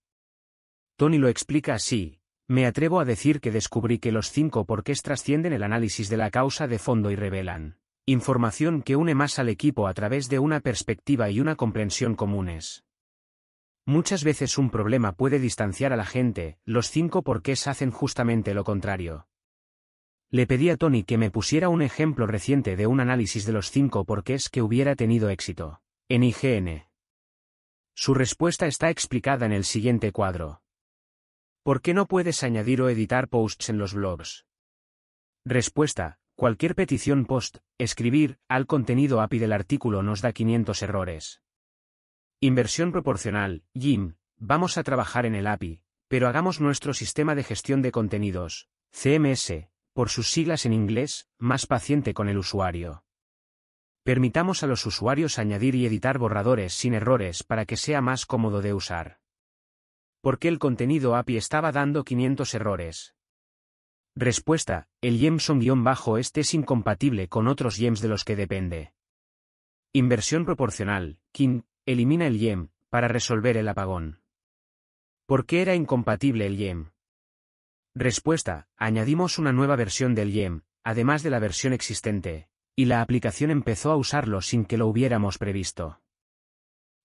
Tony 0.97 1.19
lo 1.19 1.29
explica 1.29 1.75
así, 1.75 2.21
me 2.49 2.67
atrevo 2.67 3.01
a 3.01 3.05
decir 3.05 3.41
que 3.41 3.51
descubrí 3.51 3.99
que 3.99 4.13
los 4.13 4.31
cinco 4.31 4.67
porqués 4.67 5.03
trascienden 5.03 5.53
el 5.53 5.63
análisis 5.63 6.09
de 6.09 6.17
la 6.19 6.31
causa 6.31 6.67
de 6.67 6.79
fondo 6.79 7.11
y 7.11 7.17
revelan 7.17 7.79
información 8.05 8.83
que 8.83 8.97
une 8.97 9.15
más 9.15 9.39
al 9.39 9.49
equipo 9.49 9.87
a 9.87 9.95
través 9.95 10.29
de 10.29 10.41
una 10.41 10.61
perspectiva 10.61 11.31
y 11.31 11.41
una 11.41 11.55
comprensión 11.55 12.17
comunes. 12.17 12.85
Muchas 13.87 14.25
veces 14.25 14.59
un 14.59 14.71
problema 14.71 15.13
puede 15.13 15.39
distanciar 15.39 15.93
a 15.93 15.97
la 15.97 16.05
gente, 16.05 16.59
los 16.65 16.91
cinco 16.91 17.23
porqués 17.23 17.67
hacen 17.69 17.91
justamente 17.91 18.55
lo 18.55 18.65
contrario. 18.65 19.29
Le 20.35 20.47
pedí 20.47 20.71
a 20.71 20.79
Tony 20.79 21.05
que 21.05 21.19
me 21.19 21.31
pusiera 21.31 21.69
un 21.69 21.83
ejemplo 21.83 22.27
reciente 22.27 22.75
de 22.75 22.87
un 22.87 23.01
análisis 23.01 23.45
de 23.45 23.53
los 23.53 23.71
cinco 23.71 24.07
porqués 24.07 24.49
que 24.49 24.63
hubiera 24.63 24.97
tenido 24.97 25.29
éxito. 25.29 25.83
En 26.09 26.25
IGN. 26.25 26.87
Su 27.95 28.15
respuesta 28.15 28.67
está 28.67 28.89
explicada 28.89 29.45
en 29.45 29.53
el 29.53 29.65
siguiente 29.65 30.11
cuadro. 30.11 30.63
¿Por 31.63 31.83
qué 31.83 31.93
no 31.93 32.07
puedes 32.07 32.43
añadir 32.45 32.81
o 32.81 32.89
editar 32.89 33.29
posts 33.29 33.69
en 33.69 33.77
los 33.77 33.93
blogs? 33.93 34.47
Respuesta. 35.45 36.19
Cualquier 36.35 36.75
petición 36.75 37.27
post, 37.27 37.59
escribir, 37.77 38.39
al 38.49 38.67
contenido 38.67 39.21
API 39.21 39.39
del 39.39 39.53
artículo 39.53 40.03
nos 40.03 40.23
da 40.23 40.33
500 40.33 40.81
errores. 40.81 41.43
Inversión 42.41 42.91
proporcional, 42.91 43.65
Jim, 43.79 44.15
vamos 44.39 44.79
a 44.79 44.83
trabajar 44.83 45.27
en 45.27 45.35
el 45.35 45.47
API, 45.47 45.83
pero 46.09 46.27
hagamos 46.27 46.59
nuestro 46.59 46.95
sistema 46.95 47.35
de 47.35 47.45
gestión 47.45 47.83
de 47.83 47.93
contenidos, 47.93 48.71
CMS, 48.93 49.69
por 49.93 50.09
sus 50.09 50.31
siglas 50.31 50.67
en 50.67 50.73
inglés, 50.73 51.29
más 51.39 51.67
paciente 51.67 52.15
con 52.15 52.29
el 52.29 52.39
usuario. 52.39 53.05
Permitamos 54.05 54.63
a 54.63 54.67
los 54.67 54.85
usuarios 54.87 55.39
añadir 55.39 55.75
y 55.75 55.87
editar 55.87 56.19
borradores 56.19 56.75
sin 56.75 56.95
errores 56.95 57.43
para 57.43 57.67
que 57.67 57.77
sea 57.77 58.01
más 58.01 58.27
cómodo 58.27 58.61
de 58.61 58.75
usar. 58.75 59.21
¿Por 60.21 60.39
qué 60.39 60.49
el 60.49 60.59
contenido 60.59 61.17
API 61.17 61.37
estaba 61.37 61.73
dando 61.73 62.05
500 62.05 62.55
errores? 62.55 63.15
Respuesta, 64.15 64.89
el 65.01 65.19
Jemson-este 65.19 66.41
es 66.43 66.55
incompatible 66.55 67.29
con 67.29 67.49
otros 67.49 67.77
Gems 67.77 68.01
de 68.01 68.09
los 68.09 68.25
que 68.25 68.37
depende. 68.37 68.93
Inversión 69.93 70.45
proporcional, 70.45 71.19
KIN, 71.33 71.65
elimina 71.87 72.27
el 72.27 72.39
Gem, 72.39 72.69
para 72.89 73.09
resolver 73.09 73.57
el 73.57 73.69
apagón. 73.69 74.23
¿Por 75.27 75.45
qué 75.47 75.63
era 75.63 75.75
incompatible 75.75 76.47
el 76.47 76.57
Gem? 76.57 76.92
Respuesta, 77.95 78.69
añadimos 78.79 79.39
una 79.39 79.53
nueva 79.53 79.77
versión 79.77 80.15
del 80.15 80.33
YEM, 80.33 80.63
además 80.83 81.23
de 81.23 81.29
la 81.29 81.39
versión 81.39 81.75
existente, 81.75 82.49
y 82.75 82.87
la 82.87 83.03
aplicación 83.03 83.51
empezó 83.51 83.91
a 83.91 83.97
usarlo 83.97 84.41
sin 84.41 84.65
que 84.65 84.79
lo 84.79 84.87
hubiéramos 84.87 85.37
previsto. 85.37 86.01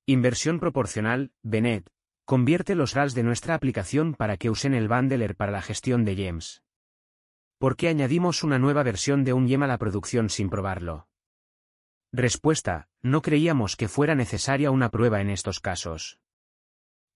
Inversión 0.06 0.62
proporcional, 0.62 1.34
Benet, 1.44 1.92
convierte 2.24 2.74
los 2.74 2.94
RALs 2.94 3.14
de 3.16 3.24
nuestra 3.24 3.54
aplicación 3.54 4.14
para 4.14 4.38
que 4.38 4.50
usen 4.50 4.74
el 4.74 4.88
bundler 4.88 5.36
para 5.36 5.52
la 5.52 5.62
gestión 5.62 6.06
de 6.06 6.16
YEMs. 6.16 6.64
¿Por 7.58 7.76
qué 7.76 7.90
añadimos 7.90 8.44
una 8.44 8.58
nueva 8.58 8.84
versión 8.84 9.26
de 9.26 9.34
un 9.34 9.48
YEM 9.48 9.64
a 9.64 9.68
la 9.68 9.78
producción 9.78 10.30
sin 10.30 10.50
probarlo? 10.50 11.10
Respuesta, 12.14 12.88
no 13.02 13.22
creíamos 13.22 13.76
que 13.76 13.90
fuera 13.90 14.16
necesaria 14.16 14.72
una 14.72 14.90
prueba 14.90 15.20
en 15.20 15.32
estos 15.32 15.60
casos. 15.60 16.20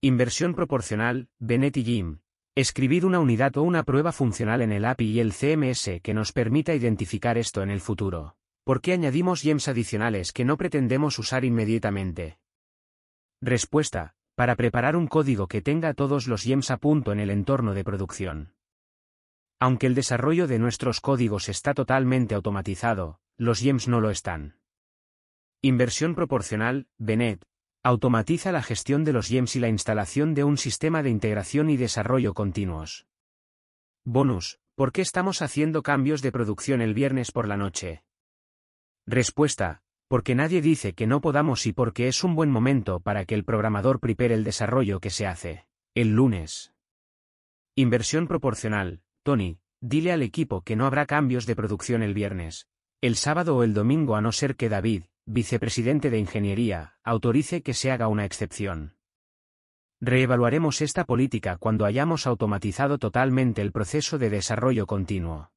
Inversión 0.02 0.56
proporcional, 0.56 1.30
Benet 1.40 1.78
y 1.78 1.84
YEM, 1.84 2.21
Escribir 2.54 3.06
una 3.06 3.22
unidad 3.22 3.56
o 3.56 3.64
una 3.64 3.84
prueba 3.84 4.12
funcional 4.12 4.62
en 4.62 4.74
el 4.74 4.84
API 4.84 5.06
y 5.06 5.20
el 5.22 5.32
CMS 5.32 6.02
que 6.04 6.14
nos 6.14 6.34
permita 6.34 6.76
identificar 6.76 7.38
esto 7.38 7.62
en 7.62 7.70
el 7.70 7.80
futuro. 7.80 8.36
¿Por 8.66 8.82
qué 8.82 8.92
añadimos 8.92 9.42
gems 9.42 9.70
adicionales 9.70 10.34
que 10.34 10.44
no 10.44 10.58
pretendemos 10.58 11.18
usar 11.18 11.46
inmediatamente? 11.46 12.40
Respuesta. 13.42 14.16
Para 14.36 14.58
preparar 14.58 14.98
un 14.98 15.08
código 15.08 15.48
que 15.48 15.62
tenga 15.62 15.94
todos 15.94 16.28
los 16.28 16.44
gems 16.44 16.72
a 16.72 16.78
punto 16.78 17.14
en 17.14 17.22
el 17.22 17.30
entorno 17.30 17.74
de 17.74 17.86
producción. 17.86 18.54
Aunque 19.60 19.88
el 19.88 19.96
desarrollo 19.96 20.48
de 20.48 20.60
nuestros 20.60 21.00
códigos 21.00 21.48
está 21.48 21.74
totalmente 21.74 22.36
automatizado, 22.36 23.20
los 23.38 23.60
GEMS 23.60 23.88
no 23.88 24.02
lo 24.02 24.10
están. 24.10 24.58
Inversión 25.62 26.16
proporcional, 26.16 26.88
Benet, 26.98 27.46
automatiza 27.84 28.52
la 28.52 28.62
gestión 28.62 29.04
de 29.04 29.14
los 29.14 29.28
GEMS 29.28 29.56
y 29.56 29.60
la 29.60 29.70
instalación 29.70 30.36
de 30.36 30.44
un 30.44 30.58
sistema 30.58 31.02
de 31.02 31.10
integración 31.10 31.70
y 31.70 31.78
desarrollo 31.78 32.34
continuos. 32.34 33.08
Bonus, 34.06 34.60
¿por 34.76 34.92
qué 34.92 35.02
estamos 35.02 35.42
haciendo 35.42 35.82
cambios 35.82 36.22
de 36.22 36.32
producción 36.32 36.82
el 36.82 36.94
viernes 36.94 37.32
por 37.32 37.48
la 37.48 37.58
noche? 37.58 38.04
Respuesta, 39.08 39.82
porque 40.08 40.36
nadie 40.36 40.62
dice 40.62 40.94
que 40.94 41.08
no 41.08 41.22
podamos 41.22 41.66
y 41.66 41.74
porque 41.74 42.08
es 42.08 42.24
un 42.24 42.36
buen 42.36 42.52
momento 42.52 43.00
para 43.00 43.26
que 43.26 43.34
el 43.34 43.44
programador 43.44 44.00
prepare 44.00 44.36
el 44.36 44.44
desarrollo 44.44 45.00
que 45.00 45.10
se 45.10 45.26
hace. 45.26 45.66
El 45.96 46.10
lunes. 46.10 46.74
Inversión 47.76 48.28
proporcional, 48.28 49.02
Tony, 49.24 49.60
dile 49.82 50.12
al 50.12 50.22
equipo 50.22 50.62
que 50.62 50.76
no 50.76 50.86
habrá 50.86 51.08
cambios 51.08 51.48
de 51.48 51.56
producción 51.56 52.04
el 52.04 52.14
viernes, 52.14 52.68
el 53.02 53.16
sábado 53.16 53.58
o 53.58 53.64
el 53.64 53.74
domingo 53.74 54.16
a 54.16 54.22
no 54.22 54.32
ser 54.32 54.56
que 54.56 54.70
David, 54.70 55.06
vicepresidente 55.26 56.10
de 56.10 56.20
Ingeniería, 56.20 56.98
autorice 57.04 57.62
que 57.62 57.74
se 57.74 57.92
haga 57.92 58.08
una 58.08 58.26
excepción. 58.26 58.96
Reevaluaremos 60.00 60.82
esta 60.82 61.06
política 61.06 61.58
cuando 61.58 61.86
hayamos 61.86 62.26
automatizado 62.26 62.98
totalmente 62.98 63.62
el 63.62 63.72
proceso 63.72 64.18
de 64.18 64.30
desarrollo 64.30 64.88
continuo. 64.88 65.52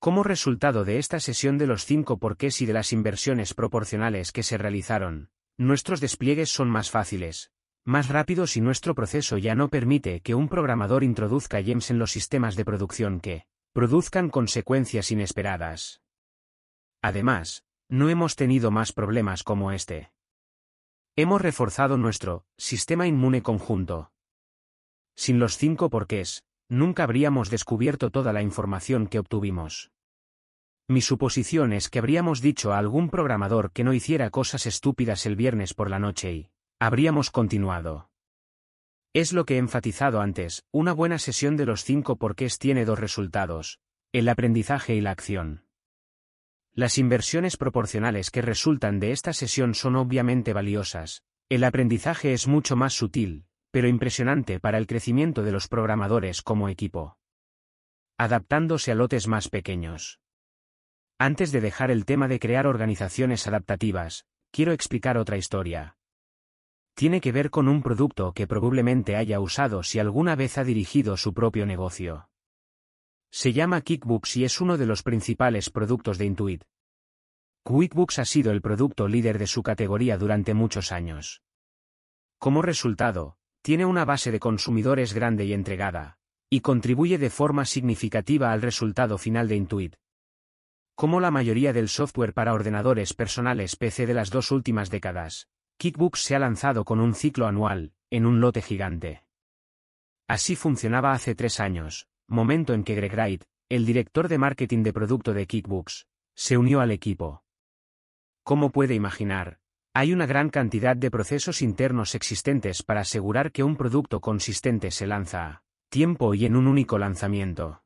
Como 0.00 0.22
resultado 0.22 0.84
de 0.84 0.98
esta 0.98 1.20
sesión 1.20 1.56
de 1.58 1.66
los 1.66 1.84
cinco 1.84 2.18
porqués 2.18 2.60
y 2.60 2.66
de 2.66 2.72
las 2.72 2.92
inversiones 2.92 3.54
proporcionales 3.54 4.32
que 4.32 4.42
se 4.42 4.58
realizaron, 4.58 5.30
nuestros 5.56 6.00
despliegues 6.00 6.50
son 6.50 6.68
más 6.68 6.90
fáciles, 6.90 7.52
más 7.84 8.08
rápidos 8.08 8.56
y 8.56 8.60
nuestro 8.60 8.94
proceso 8.94 9.38
ya 9.38 9.54
no 9.54 9.68
permite 9.68 10.20
que 10.20 10.34
un 10.34 10.48
programador 10.48 11.04
introduzca 11.04 11.62
gems 11.62 11.90
en 11.90 11.98
los 11.98 12.10
sistemas 12.10 12.56
de 12.56 12.64
producción 12.64 13.20
que 13.20 13.46
produzcan 13.72 14.28
consecuencias 14.28 15.10
inesperadas. 15.10 16.02
Además, 17.00 17.65
no 17.88 18.08
hemos 18.08 18.36
tenido 18.36 18.70
más 18.70 18.92
problemas 18.92 19.42
como 19.42 19.72
este. 19.72 20.10
Hemos 21.16 21.40
reforzado 21.40 21.96
nuestro 21.96 22.44
sistema 22.58 23.06
inmune 23.06 23.42
conjunto. 23.42 24.12
Sin 25.14 25.38
los 25.38 25.56
cinco 25.56 25.88
porqués, 25.88 26.44
nunca 26.68 27.04
habríamos 27.04 27.48
descubierto 27.48 28.10
toda 28.10 28.32
la 28.32 28.42
información 28.42 29.06
que 29.06 29.18
obtuvimos. 29.18 29.90
Mi 30.88 31.00
suposición 31.00 31.72
es 31.72 31.88
que 31.88 31.98
habríamos 31.98 32.40
dicho 32.40 32.72
a 32.72 32.78
algún 32.78 33.08
programador 33.08 33.72
que 33.72 33.82
no 33.82 33.92
hiciera 33.92 34.30
cosas 34.30 34.66
estúpidas 34.66 35.26
el 35.26 35.34
viernes 35.34 35.74
por 35.74 35.90
la 35.90 35.98
noche 35.98 36.32
y 36.32 36.50
habríamos 36.78 37.30
continuado. 37.30 38.10
Es 39.12 39.32
lo 39.32 39.46
que 39.46 39.54
he 39.54 39.58
enfatizado 39.58 40.20
antes, 40.20 40.64
una 40.72 40.92
buena 40.92 41.18
sesión 41.18 41.56
de 41.56 41.66
los 41.66 41.82
cinco 41.82 42.16
porqués 42.16 42.58
tiene 42.58 42.84
dos 42.84 42.98
resultados, 42.98 43.80
el 44.12 44.28
aprendizaje 44.28 44.94
y 44.94 45.00
la 45.00 45.12
acción. 45.12 45.65
Las 46.76 46.98
inversiones 46.98 47.56
proporcionales 47.56 48.30
que 48.30 48.42
resultan 48.42 49.00
de 49.00 49.12
esta 49.12 49.32
sesión 49.32 49.74
son 49.74 49.96
obviamente 49.96 50.52
valiosas. 50.52 51.22
El 51.48 51.64
aprendizaje 51.64 52.34
es 52.34 52.48
mucho 52.48 52.76
más 52.76 52.92
sutil, 52.92 53.46
pero 53.70 53.88
impresionante 53.88 54.60
para 54.60 54.76
el 54.76 54.86
crecimiento 54.86 55.42
de 55.42 55.52
los 55.52 55.68
programadores 55.68 56.42
como 56.42 56.68
equipo. 56.68 57.16
Adaptándose 58.18 58.92
a 58.92 58.94
lotes 58.94 59.26
más 59.26 59.48
pequeños. 59.48 60.20
Antes 61.18 61.50
de 61.50 61.62
dejar 61.62 61.90
el 61.90 62.04
tema 62.04 62.28
de 62.28 62.38
crear 62.38 62.66
organizaciones 62.66 63.46
adaptativas, 63.46 64.26
quiero 64.50 64.72
explicar 64.72 65.16
otra 65.16 65.38
historia. 65.38 65.96
Tiene 66.94 67.22
que 67.22 67.32
ver 67.32 67.48
con 67.48 67.68
un 67.68 67.82
producto 67.82 68.34
que 68.34 68.46
probablemente 68.46 69.16
haya 69.16 69.40
usado 69.40 69.82
si 69.82 69.98
alguna 69.98 70.36
vez 70.36 70.58
ha 70.58 70.64
dirigido 70.64 71.16
su 71.16 71.32
propio 71.32 71.64
negocio. 71.64 72.28
Se 73.38 73.52
llama 73.52 73.82
Kickbooks 73.82 74.38
y 74.38 74.44
es 74.44 74.62
uno 74.62 74.78
de 74.78 74.86
los 74.86 75.02
principales 75.02 75.68
productos 75.68 76.16
de 76.16 76.24
Intuit. 76.24 76.64
QuickBooks 77.64 78.18
ha 78.18 78.24
sido 78.24 78.50
el 78.50 78.62
producto 78.62 79.08
líder 79.08 79.38
de 79.38 79.46
su 79.46 79.62
categoría 79.62 80.16
durante 80.16 80.54
muchos 80.54 80.90
años. 80.90 81.42
Como 82.38 82.62
resultado, 82.62 83.36
tiene 83.60 83.84
una 83.84 84.06
base 84.06 84.30
de 84.32 84.40
consumidores 84.40 85.12
grande 85.12 85.44
y 85.44 85.52
entregada, 85.52 86.16
y 86.48 86.60
contribuye 86.60 87.18
de 87.18 87.28
forma 87.28 87.66
significativa 87.66 88.52
al 88.52 88.62
resultado 88.62 89.18
final 89.18 89.48
de 89.48 89.56
Intuit. 89.56 89.96
Como 90.94 91.20
la 91.20 91.30
mayoría 91.30 91.74
del 91.74 91.90
software 91.90 92.32
para 92.32 92.54
ordenadores 92.54 93.12
personales 93.12 93.76
PC 93.76 94.06
de 94.06 94.14
las 94.14 94.30
dos 94.30 94.50
últimas 94.50 94.88
décadas, 94.88 95.50
Kickbooks 95.76 96.22
se 96.22 96.36
ha 96.36 96.38
lanzado 96.38 96.86
con 96.86 97.00
un 97.00 97.14
ciclo 97.14 97.46
anual, 97.46 97.92
en 98.08 98.24
un 98.24 98.40
lote 98.40 98.62
gigante. 98.62 99.26
Así 100.26 100.56
funcionaba 100.56 101.12
hace 101.12 101.34
tres 101.34 101.60
años, 101.60 102.08
momento 102.28 102.74
en 102.74 102.84
que 102.84 102.94
Greg 102.94 103.12
Wright, 103.12 103.44
el 103.68 103.86
director 103.86 104.28
de 104.28 104.38
marketing 104.38 104.82
de 104.82 104.92
producto 104.92 105.34
de 105.34 105.46
Kickbooks, 105.46 106.06
se 106.34 106.56
unió 106.56 106.80
al 106.80 106.90
equipo. 106.90 107.44
Como 108.42 108.70
puede 108.70 108.94
imaginar, 108.94 109.58
hay 109.94 110.12
una 110.12 110.26
gran 110.26 110.50
cantidad 110.50 110.96
de 110.96 111.10
procesos 111.10 111.62
internos 111.62 112.14
existentes 112.14 112.82
para 112.82 113.00
asegurar 113.00 113.50
que 113.50 113.62
un 113.62 113.76
producto 113.76 114.20
consistente 114.20 114.90
se 114.90 115.06
lanza 115.06 115.46
a 115.46 115.62
tiempo 115.88 116.34
y 116.34 116.44
en 116.44 116.56
un 116.56 116.66
único 116.66 116.98
lanzamiento. 116.98 117.82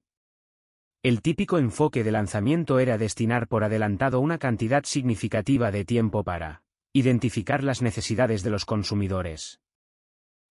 El 1.03 1.23
típico 1.23 1.59
enfoque 1.59 2.03
de 2.03 2.13
lanzamiento 2.13 2.79
era 2.79 2.99
destinar 2.99 3.47
por 3.47 3.65
adelantado 3.65 4.21
una 4.21 4.39
cantidad 4.39 4.85
significativa 4.85 5.71
de 5.71 5.85
tiempo 5.85 6.25
para 6.25 6.63
identificar 6.93 7.63
las 7.63 7.81
necesidades 7.81 8.43
de 8.43 8.51
los 8.51 8.65
consumidores. 8.65 9.61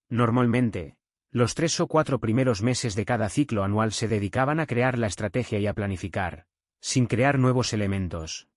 Normalmente, 0.09 0.95
los 1.31 1.53
tres 1.53 1.79
o 1.79 1.88
cuatro 1.88 2.19
primeros 2.19 2.63
meses 2.63 2.95
de 2.95 3.06
cada 3.06 3.29
ciclo 3.29 3.63
anual 3.63 3.92
se 3.92 4.08
dedicaban 4.08 4.60
a 4.60 4.65
crear 4.65 4.97
la 4.97 5.08
estrategia 5.08 5.60
y 5.60 5.67
a 5.67 5.74
planificar, 5.74 6.47
sin 6.81 7.06
crear 7.06 7.38
nuevos 7.38 7.72
elementos. 7.74 8.47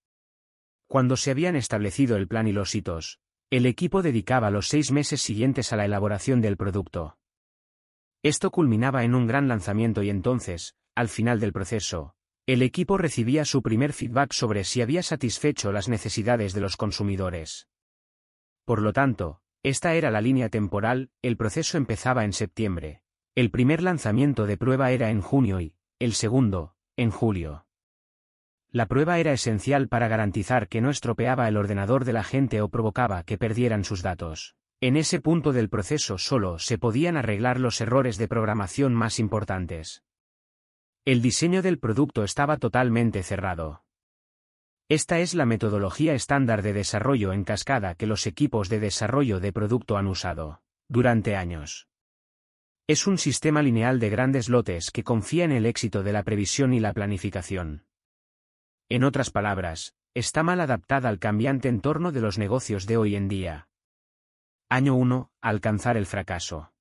Cuando 0.87 1.17
se 1.17 1.31
habían 1.31 1.55
establecido 1.57 2.17
el 2.17 2.29
plan 2.29 2.49
y 2.49 2.53
los 2.53 2.75
hitos, 2.75 3.21
el 3.51 3.67
equipo 3.67 4.01
dedicaba 4.01 4.51
los 4.51 4.69
seis 4.69 4.91
meses 4.91 5.21
siguientes 5.21 5.73
a 5.73 5.77
la 5.77 5.85
elaboración 5.85 6.41
del 6.41 6.57
producto. 6.57 7.19
Esto 8.23 8.51
culminaba 8.51 9.05
en 9.05 9.15
un 9.15 9.27
gran 9.27 9.49
lanzamiento 9.49 10.03
y 10.03 10.09
entonces, 10.09 10.75
al 10.95 11.09
final 11.09 11.41
del 11.41 11.53
proceso, 11.53 12.15
el 12.47 12.63
equipo 12.63 12.97
recibía 12.97 13.45
su 13.45 13.63
primer 13.63 13.93
feedback 13.93 14.33
sobre 14.33 14.65
si 14.65 14.81
había 14.81 15.03
satisfecho 15.03 15.73
las 15.73 15.89
necesidades 15.89 16.55
de 16.55 16.61
los 16.63 16.79
consumidores. 16.79 17.69
Por 18.65 18.81
lo 18.81 18.93
tanto, 18.93 19.42
esta 19.63 19.95
era 19.95 20.11
la 20.11 20.21
línea 20.21 20.49
temporal, 20.49 21.11
el 21.23 21.37
proceso 21.37 21.79
empezaba 21.79 22.25
en 22.25 22.33
septiembre. 22.33 23.03
El 23.35 23.51
primer 23.51 23.83
lanzamiento 23.83 24.47
de 24.47 24.57
prueba 24.57 24.91
era 24.91 25.11
en 25.11 25.21
junio 25.21 25.61
y, 25.61 25.75
el 25.99 26.15
segundo, 26.15 26.75
en 26.97 27.11
julio. 27.11 27.67
La 28.71 28.87
prueba 28.87 29.19
era 29.19 29.33
esencial 29.33 29.89
para 29.89 30.09
garantizar 30.09 30.67
que 30.69 30.81
no 30.81 30.91
estropeaba 30.91 31.47
el 31.47 31.57
ordenador 31.57 32.05
de 32.05 32.13
la 32.13 32.25
gente 32.25 32.61
o 32.61 32.69
provocaba 32.69 33.23
que 33.23 33.39
perdieran 33.39 33.85
sus 33.85 34.03
datos. 34.03 34.57
En 34.81 34.97
ese 34.97 35.21
punto 35.21 35.53
del 35.53 35.69
proceso 35.69 36.19
solo 36.19 36.59
se 36.59 36.77
podían 36.77 37.17
arreglar 37.17 37.61
los 37.61 37.81
errores 37.81 38.19
de 38.19 38.29
programación 38.29 38.95
más 38.95 39.21
importantes. 39.21 40.03
El 41.05 41.23
diseño 41.23 41.63
del 41.63 41.79
producto 41.79 42.25
estaba 42.25 42.57
totalmente 42.57 43.23
cerrado. 43.23 43.85
Esta 44.93 45.21
es 45.21 45.33
la 45.33 45.47
metodología 45.47 46.13
estándar 46.13 46.61
de 46.61 46.75
desarrollo 46.75 47.33
en 47.33 47.45
cascada 47.45 47.95
que 47.95 48.07
los 48.07 48.27
equipos 48.27 48.69
de 48.69 48.79
desarrollo 48.79 49.41
de 49.41 49.51
producto 49.51 49.97
han 49.97 50.07
usado 50.07 50.61
durante 50.87 51.35
años. 51.35 51.89
Es 52.87 53.07
un 53.07 53.17
sistema 53.17 53.63
lineal 53.63 53.99
de 54.01 54.11
grandes 54.11 54.51
lotes 54.51 54.91
que 54.91 55.03
confía 55.03 55.45
en 55.45 55.53
el 55.53 55.65
éxito 55.65 56.03
de 56.03 56.13
la 56.13 56.25
previsión 56.25 56.75
y 56.75 56.81
la 56.81 56.93
planificación. 56.93 57.87
En 58.91 59.05
otras 59.05 59.31
palabras, 59.31 59.95
está 60.13 60.43
mal 60.43 60.61
adaptada 60.61 61.09
al 61.09 61.19
cambiante 61.19 61.71
entorno 61.71 62.13
de 62.13 62.21
los 62.21 62.37
negocios 62.37 62.85
de 62.85 62.99
hoy 62.99 63.17
en 63.17 63.29
día. 63.29 63.71
Año 64.69 64.95
1. 64.95 65.31
Alcanzar 65.41 65.97
el 65.97 66.05
fracaso. 66.05 66.75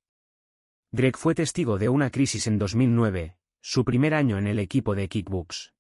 Greg 0.92 1.16
fue 1.16 1.34
testigo 1.34 1.78
de 1.78 1.88
una 1.88 2.10
crisis 2.10 2.46
en 2.48 2.60
2009, 2.60 3.38
su 3.62 3.86
primer 3.86 4.14
año 4.14 4.38
en 4.38 4.48
el 4.48 4.60
equipo 4.60 4.96
de 4.96 5.08
Kickbooks. 5.08 5.72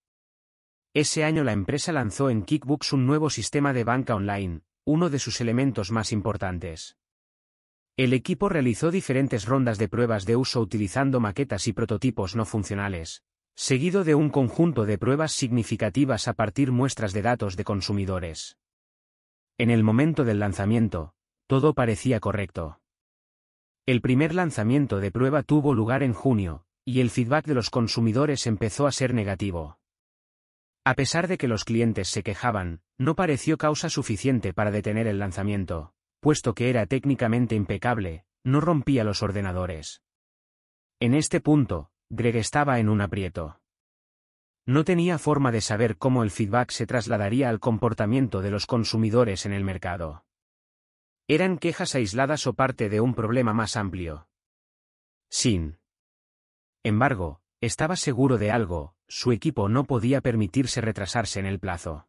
Ese 0.93 1.23
año 1.23 1.45
la 1.45 1.53
empresa 1.53 1.93
lanzó 1.93 2.29
en 2.29 2.43
Kickbooks 2.43 2.91
un 2.91 3.05
nuevo 3.05 3.29
sistema 3.29 3.71
de 3.71 3.85
banca 3.85 4.13
online, 4.13 4.61
uno 4.83 5.09
de 5.09 5.19
sus 5.19 5.39
elementos 5.39 5.89
más 5.89 6.11
importantes. 6.11 6.97
El 7.95 8.11
equipo 8.11 8.49
realizó 8.49 8.91
diferentes 8.91 9.45
rondas 9.45 9.77
de 9.77 9.87
pruebas 9.87 10.25
de 10.25 10.35
uso 10.35 10.59
utilizando 10.59 11.21
maquetas 11.21 11.67
y 11.67 11.73
prototipos 11.73 12.35
no 12.35 12.43
funcionales, 12.43 13.23
seguido 13.55 14.03
de 14.03 14.15
un 14.15 14.29
conjunto 14.29 14.85
de 14.85 14.97
pruebas 14.97 15.31
significativas 15.31 16.27
a 16.27 16.33
partir 16.33 16.73
muestras 16.73 17.13
de 17.13 17.21
datos 17.21 17.55
de 17.55 17.63
consumidores. 17.63 18.57
En 19.57 19.69
el 19.69 19.83
momento 19.83 20.25
del 20.25 20.39
lanzamiento, 20.39 21.13
todo 21.47 21.73
parecía 21.73 22.19
correcto. 22.19 22.81
El 23.85 24.01
primer 24.01 24.35
lanzamiento 24.35 24.99
de 24.99 25.11
prueba 25.11 25.43
tuvo 25.43 25.73
lugar 25.73 26.03
en 26.03 26.13
junio, 26.13 26.65
y 26.83 26.99
el 26.99 27.09
feedback 27.09 27.45
de 27.45 27.53
los 27.53 27.69
consumidores 27.69 28.45
empezó 28.45 28.87
a 28.87 28.91
ser 28.91 29.13
negativo. 29.13 29.80
A 30.83 30.95
pesar 30.95 31.27
de 31.27 31.37
que 31.37 31.47
los 31.47 31.63
clientes 31.63 32.07
se 32.07 32.23
quejaban, 32.23 32.81
no 32.97 33.15
pareció 33.15 33.57
causa 33.57 33.89
suficiente 33.89 34.51
para 34.53 34.71
detener 34.71 35.05
el 35.05 35.19
lanzamiento, 35.19 35.93
puesto 36.19 36.55
que 36.55 36.71
era 36.71 36.87
técnicamente 36.87 37.55
impecable, 37.55 38.25
no 38.43 38.61
rompía 38.61 39.03
los 39.03 39.21
ordenadores. 39.21 40.01
En 40.99 41.13
este 41.13 41.39
punto, 41.39 41.91
Greg 42.09 42.35
estaba 42.35 42.79
en 42.79 42.89
un 42.89 43.01
aprieto. 43.01 43.59
No 44.65 44.83
tenía 44.83 45.19
forma 45.19 45.51
de 45.51 45.61
saber 45.61 45.97
cómo 45.97 46.23
el 46.23 46.31
feedback 46.31 46.71
se 46.71 46.87
trasladaría 46.87 47.49
al 47.49 47.59
comportamiento 47.59 48.41
de 48.41 48.51
los 48.51 48.65
consumidores 48.65 49.45
en 49.45 49.53
el 49.53 49.63
mercado. 49.63 50.25
Eran 51.27 51.57
quejas 51.59 51.93
aisladas 51.93 52.47
o 52.47 52.53
parte 52.53 52.89
de 52.89 53.01
un 53.01 53.13
problema 53.13 53.53
más 53.53 53.77
amplio. 53.77 54.27
Sin 55.29 55.79
embargo, 56.83 57.41
estaba 57.61 57.95
seguro 57.95 58.37
de 58.37 58.51
algo, 58.51 58.95
su 59.13 59.33
equipo 59.33 59.67
no 59.67 59.83
podía 59.83 60.21
permitirse 60.21 60.79
retrasarse 60.79 61.41
en 61.41 61.45
el 61.45 61.59
plazo. 61.59 62.07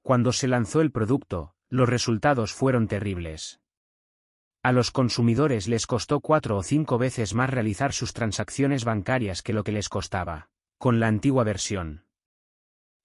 Cuando 0.00 0.32
se 0.32 0.48
lanzó 0.48 0.80
el 0.80 0.92
producto, 0.92 1.54
los 1.68 1.90
resultados 1.90 2.54
fueron 2.54 2.88
terribles. 2.88 3.60
A 4.62 4.72
los 4.72 4.92
consumidores 4.92 5.68
les 5.68 5.86
costó 5.86 6.20
cuatro 6.20 6.56
o 6.56 6.62
cinco 6.62 6.96
veces 6.96 7.34
más 7.34 7.50
realizar 7.50 7.92
sus 7.92 8.14
transacciones 8.14 8.84
bancarias 8.84 9.42
que 9.42 9.52
lo 9.52 9.62
que 9.62 9.72
les 9.72 9.90
costaba, 9.90 10.48
con 10.78 11.00
la 11.00 11.06
antigua 11.06 11.44
versión. 11.44 12.06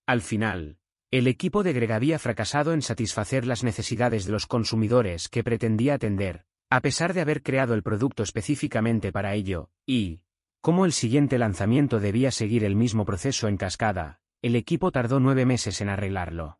Al 0.06 0.22
final, 0.22 0.78
el 1.12 1.28
equipo 1.28 1.64
de 1.64 1.74
Greg 1.74 1.92
había 1.92 2.18
fracasado 2.18 2.72
en 2.72 2.82
satisfacer 2.82 3.46
las 3.46 3.66
necesidades 3.66 4.26
de 4.26 4.32
los 4.32 4.48
consumidores 4.48 5.28
que 5.28 5.44
pretendía 5.44 5.96
atender, 5.96 6.46
a 6.70 6.80
pesar 6.80 7.14
de 7.14 7.20
haber 7.20 7.44
creado 7.44 7.74
el 7.74 7.84
producto 7.84 8.24
específicamente 8.24 9.12
para 9.12 9.34
ello, 9.34 9.70
y, 9.86 10.22
como 10.66 10.86
el 10.86 10.94
siguiente 10.94 11.38
lanzamiento 11.38 12.00
debía 12.00 12.32
seguir 12.32 12.64
el 12.64 12.76
mismo 12.76 13.06
proceso 13.06 13.48
en 13.48 13.56
cascada, 13.56 14.20
el 14.42 14.56
equipo 14.56 14.92
tardó 14.92 15.20
nueve 15.20 15.46
meses 15.46 15.80
en 15.80 15.90
arreglarlo. 15.90 16.58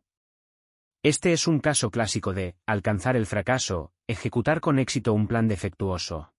Este 1.02 1.32
es 1.32 1.48
un 1.48 1.58
caso 1.58 1.90
clásico 1.90 2.32
de, 2.32 2.54
alcanzar 2.66 3.16
el 3.16 3.26
fracaso, 3.26 3.90
ejecutar 4.06 4.60
con 4.60 4.78
éxito 4.78 5.12
un 5.12 5.26
plan 5.26 5.48
defectuoso. 5.48 6.32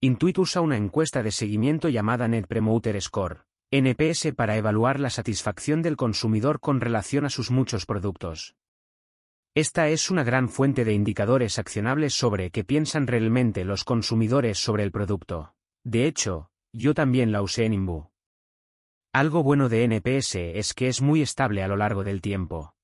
Intuit 0.00 0.36
usa 0.36 0.62
una 0.62 0.76
encuesta 0.76 1.22
de 1.22 1.30
seguimiento 1.30 1.88
llamada 1.90 2.26
Net 2.26 2.48
Promoter 2.48 3.00
Score, 3.00 3.44
NPS 3.70 4.34
para 4.34 4.56
evaluar 4.56 4.98
la 4.98 5.10
satisfacción 5.10 5.80
del 5.80 5.96
consumidor 5.96 6.58
con 6.58 6.80
relación 6.80 7.24
a 7.24 7.30
sus 7.30 7.52
muchos 7.52 7.86
productos. 7.86 8.56
Esta 9.54 9.90
es 9.90 10.10
una 10.10 10.24
gran 10.24 10.48
fuente 10.48 10.84
de 10.84 10.92
indicadores 10.92 11.60
accionables 11.60 12.14
sobre 12.14 12.50
qué 12.50 12.64
piensan 12.64 13.06
realmente 13.06 13.64
los 13.64 13.84
consumidores 13.84 14.58
sobre 14.58 14.82
el 14.82 14.90
producto. 14.90 15.54
De 15.84 16.06
hecho, 16.06 16.50
yo 16.74 16.92
también 16.92 17.30
la 17.30 17.40
usé 17.40 17.64
en 17.64 17.72
Imbu. 17.72 18.10
Algo 19.12 19.44
bueno 19.44 19.68
de 19.68 19.84
NPS 19.84 20.34
es 20.34 20.74
que 20.74 20.88
es 20.88 21.00
muy 21.00 21.22
estable 21.22 21.62
a 21.62 21.68
lo 21.68 21.76
largo 21.76 22.02
del 22.02 22.20
tiempo. 22.20 22.74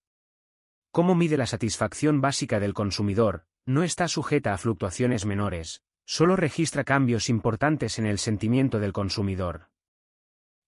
Cómo 0.93 1.17
mide 1.17 1.37
la 1.37 1.47
satisfacción 1.47 2.21
básica 2.21 2.61
del 2.61 2.73
consumidor, 2.73 3.47
no 3.67 3.83
está 3.83 4.07
sujeta 4.07 4.55
a 4.55 4.59
fluctuaciones 4.59 5.27
menores, 5.27 5.83
solo 6.05 6.37
registra 6.37 6.85
cambios 6.85 7.29
importantes 7.29 7.99
en 7.99 8.07
el 8.07 8.19
sentimiento 8.19 8.79
del 8.79 8.93
consumidor. 8.93 9.71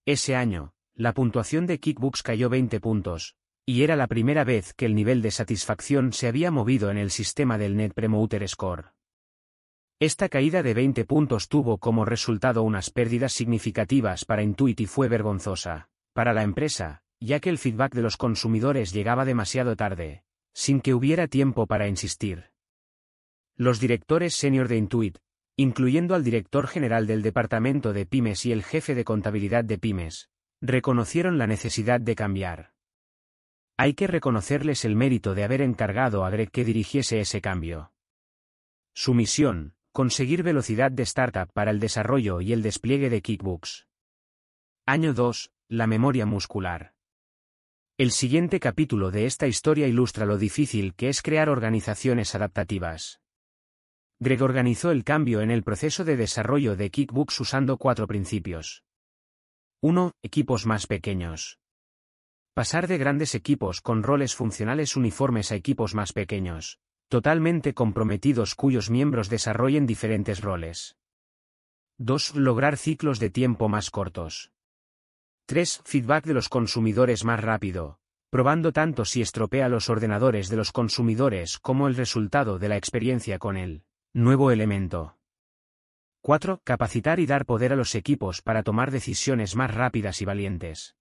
Ese 0.04 0.34
año, 0.34 0.74
la 0.94 1.14
puntuación 1.14 1.66
de 1.66 1.78
Kickbooks 1.78 2.24
cayó 2.24 2.48
20 2.48 2.80
puntos, 2.80 3.36
y 3.64 3.84
era 3.84 3.94
la 3.94 4.08
primera 4.08 4.42
vez 4.42 4.74
que 4.74 4.86
el 4.86 4.96
nivel 4.96 5.22
de 5.22 5.30
satisfacción 5.30 6.12
se 6.12 6.26
había 6.26 6.50
movido 6.50 6.90
en 6.90 6.98
el 6.98 7.12
sistema 7.12 7.56
del 7.56 7.76
Net 7.76 7.94
Promoter 7.94 8.48
Score. 8.48 8.92
Esta 10.02 10.28
caída 10.28 10.64
de 10.64 10.74
20 10.74 11.04
puntos 11.04 11.48
tuvo 11.48 11.78
como 11.78 12.04
resultado 12.04 12.64
unas 12.64 12.90
pérdidas 12.90 13.32
significativas 13.32 14.24
para 14.24 14.42
Intuit 14.42 14.80
y 14.80 14.86
fue 14.86 15.06
vergonzosa. 15.06 15.90
Para 16.12 16.32
la 16.32 16.42
empresa, 16.42 17.04
ya 17.20 17.38
que 17.38 17.50
el 17.50 17.56
feedback 17.56 17.94
de 17.94 18.02
los 18.02 18.16
consumidores 18.16 18.92
llegaba 18.92 19.24
demasiado 19.24 19.76
tarde, 19.76 20.24
sin 20.52 20.80
que 20.80 20.92
hubiera 20.92 21.28
tiempo 21.28 21.68
para 21.68 21.86
insistir. 21.86 22.50
Los 23.54 23.78
directores 23.78 24.34
senior 24.34 24.66
de 24.66 24.76
Intuit, 24.76 25.18
incluyendo 25.54 26.16
al 26.16 26.24
director 26.24 26.66
general 26.66 27.06
del 27.06 27.22
departamento 27.22 27.92
de 27.92 28.04
pymes 28.04 28.44
y 28.44 28.50
el 28.50 28.64
jefe 28.64 28.96
de 28.96 29.04
contabilidad 29.04 29.62
de 29.64 29.78
pymes, 29.78 30.30
reconocieron 30.60 31.38
la 31.38 31.46
necesidad 31.46 32.00
de 32.00 32.16
cambiar. 32.16 32.72
Hay 33.76 33.94
que 33.94 34.08
reconocerles 34.08 34.84
el 34.84 34.96
mérito 34.96 35.36
de 35.36 35.44
haber 35.44 35.60
encargado 35.60 36.24
a 36.24 36.30
Greg 36.30 36.50
que 36.50 36.64
dirigiese 36.64 37.20
ese 37.20 37.40
cambio. 37.40 37.92
Su 38.94 39.14
misión, 39.14 39.76
conseguir 39.92 40.42
velocidad 40.42 40.90
de 40.90 41.02
startup 41.02 41.52
para 41.52 41.70
el 41.70 41.78
desarrollo 41.78 42.40
y 42.40 42.54
el 42.54 42.62
despliegue 42.62 43.10
de 43.10 43.20
Kickbooks. 43.20 43.86
Año 44.86 45.12
2. 45.12 45.52
La 45.68 45.86
memoria 45.86 46.24
muscular. 46.24 46.94
El 47.98 48.10
siguiente 48.10 48.58
capítulo 48.58 49.10
de 49.10 49.26
esta 49.26 49.46
historia 49.46 49.86
ilustra 49.86 50.24
lo 50.24 50.38
difícil 50.38 50.94
que 50.94 51.10
es 51.10 51.20
crear 51.20 51.50
organizaciones 51.50 52.34
adaptativas. 52.34 53.20
Greg 54.18 54.42
organizó 54.42 54.90
el 54.92 55.04
cambio 55.04 55.42
en 55.42 55.50
el 55.50 55.62
proceso 55.62 56.04
de 56.04 56.16
desarrollo 56.16 56.74
de 56.74 56.90
Kickbooks 56.90 57.40
usando 57.40 57.76
cuatro 57.76 58.06
principios. 58.06 58.84
1. 59.82 60.12
Equipos 60.22 60.64
más 60.64 60.86
pequeños. 60.86 61.58
Pasar 62.54 62.86
de 62.86 62.96
grandes 62.96 63.34
equipos 63.34 63.82
con 63.82 64.02
roles 64.02 64.34
funcionales 64.34 64.96
uniformes 64.96 65.52
a 65.52 65.56
equipos 65.56 65.94
más 65.94 66.12
pequeños, 66.12 66.78
totalmente 67.12 67.74
comprometidos 67.74 68.54
cuyos 68.54 68.88
miembros 68.88 69.28
desarrollen 69.28 69.84
diferentes 69.84 70.40
roles. 70.40 70.96
2. 71.98 72.36
Lograr 72.36 72.78
ciclos 72.78 73.18
de 73.18 73.28
tiempo 73.28 73.68
más 73.68 73.90
cortos. 73.90 74.50
3. 75.44 75.82
Feedback 75.84 76.24
de 76.24 76.32
los 76.32 76.48
consumidores 76.48 77.26
más 77.26 77.38
rápido, 77.38 77.98
probando 78.30 78.72
tanto 78.72 79.04
si 79.04 79.20
estropea 79.20 79.68
los 79.68 79.90
ordenadores 79.90 80.48
de 80.48 80.56
los 80.56 80.72
consumidores 80.72 81.58
como 81.58 81.86
el 81.86 81.96
resultado 81.96 82.58
de 82.58 82.70
la 82.70 82.78
experiencia 82.78 83.38
con 83.38 83.58
el 83.58 83.84
nuevo 84.14 84.50
elemento. 84.50 85.18
4. 86.22 86.62
Capacitar 86.64 87.20
y 87.20 87.26
dar 87.26 87.44
poder 87.44 87.74
a 87.74 87.76
los 87.76 87.94
equipos 87.94 88.40
para 88.40 88.62
tomar 88.62 88.90
decisiones 88.90 89.54
más 89.54 89.74
rápidas 89.74 90.22
y 90.22 90.24
valientes. 90.24 90.96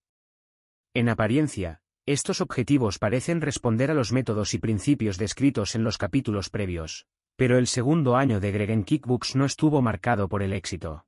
En 0.94 1.08
apariencia, 1.08 1.81
estos 2.06 2.42
objetivos 2.42 2.98
parecen 2.98 3.42
responder 3.42 3.92
a 3.92 3.94
los 3.94 4.12
métodos 4.12 4.54
y 4.54 4.58
principios 4.60 5.18
descritos 5.18 5.76
en 5.76 5.84
los 5.84 5.98
capítulos 5.98 6.50
previos, 6.50 7.06
pero 7.36 7.58
el 7.58 7.68
segundo 7.68 8.16
año 8.16 8.40
de 8.40 8.52
Greg 8.52 8.72
en 8.72 8.84
Kickbooks 8.84 9.36
no 9.36 9.46
estuvo 9.46 9.82
marcado 9.82 10.28
por 10.28 10.42
el 10.42 10.54
éxito. 10.54 11.06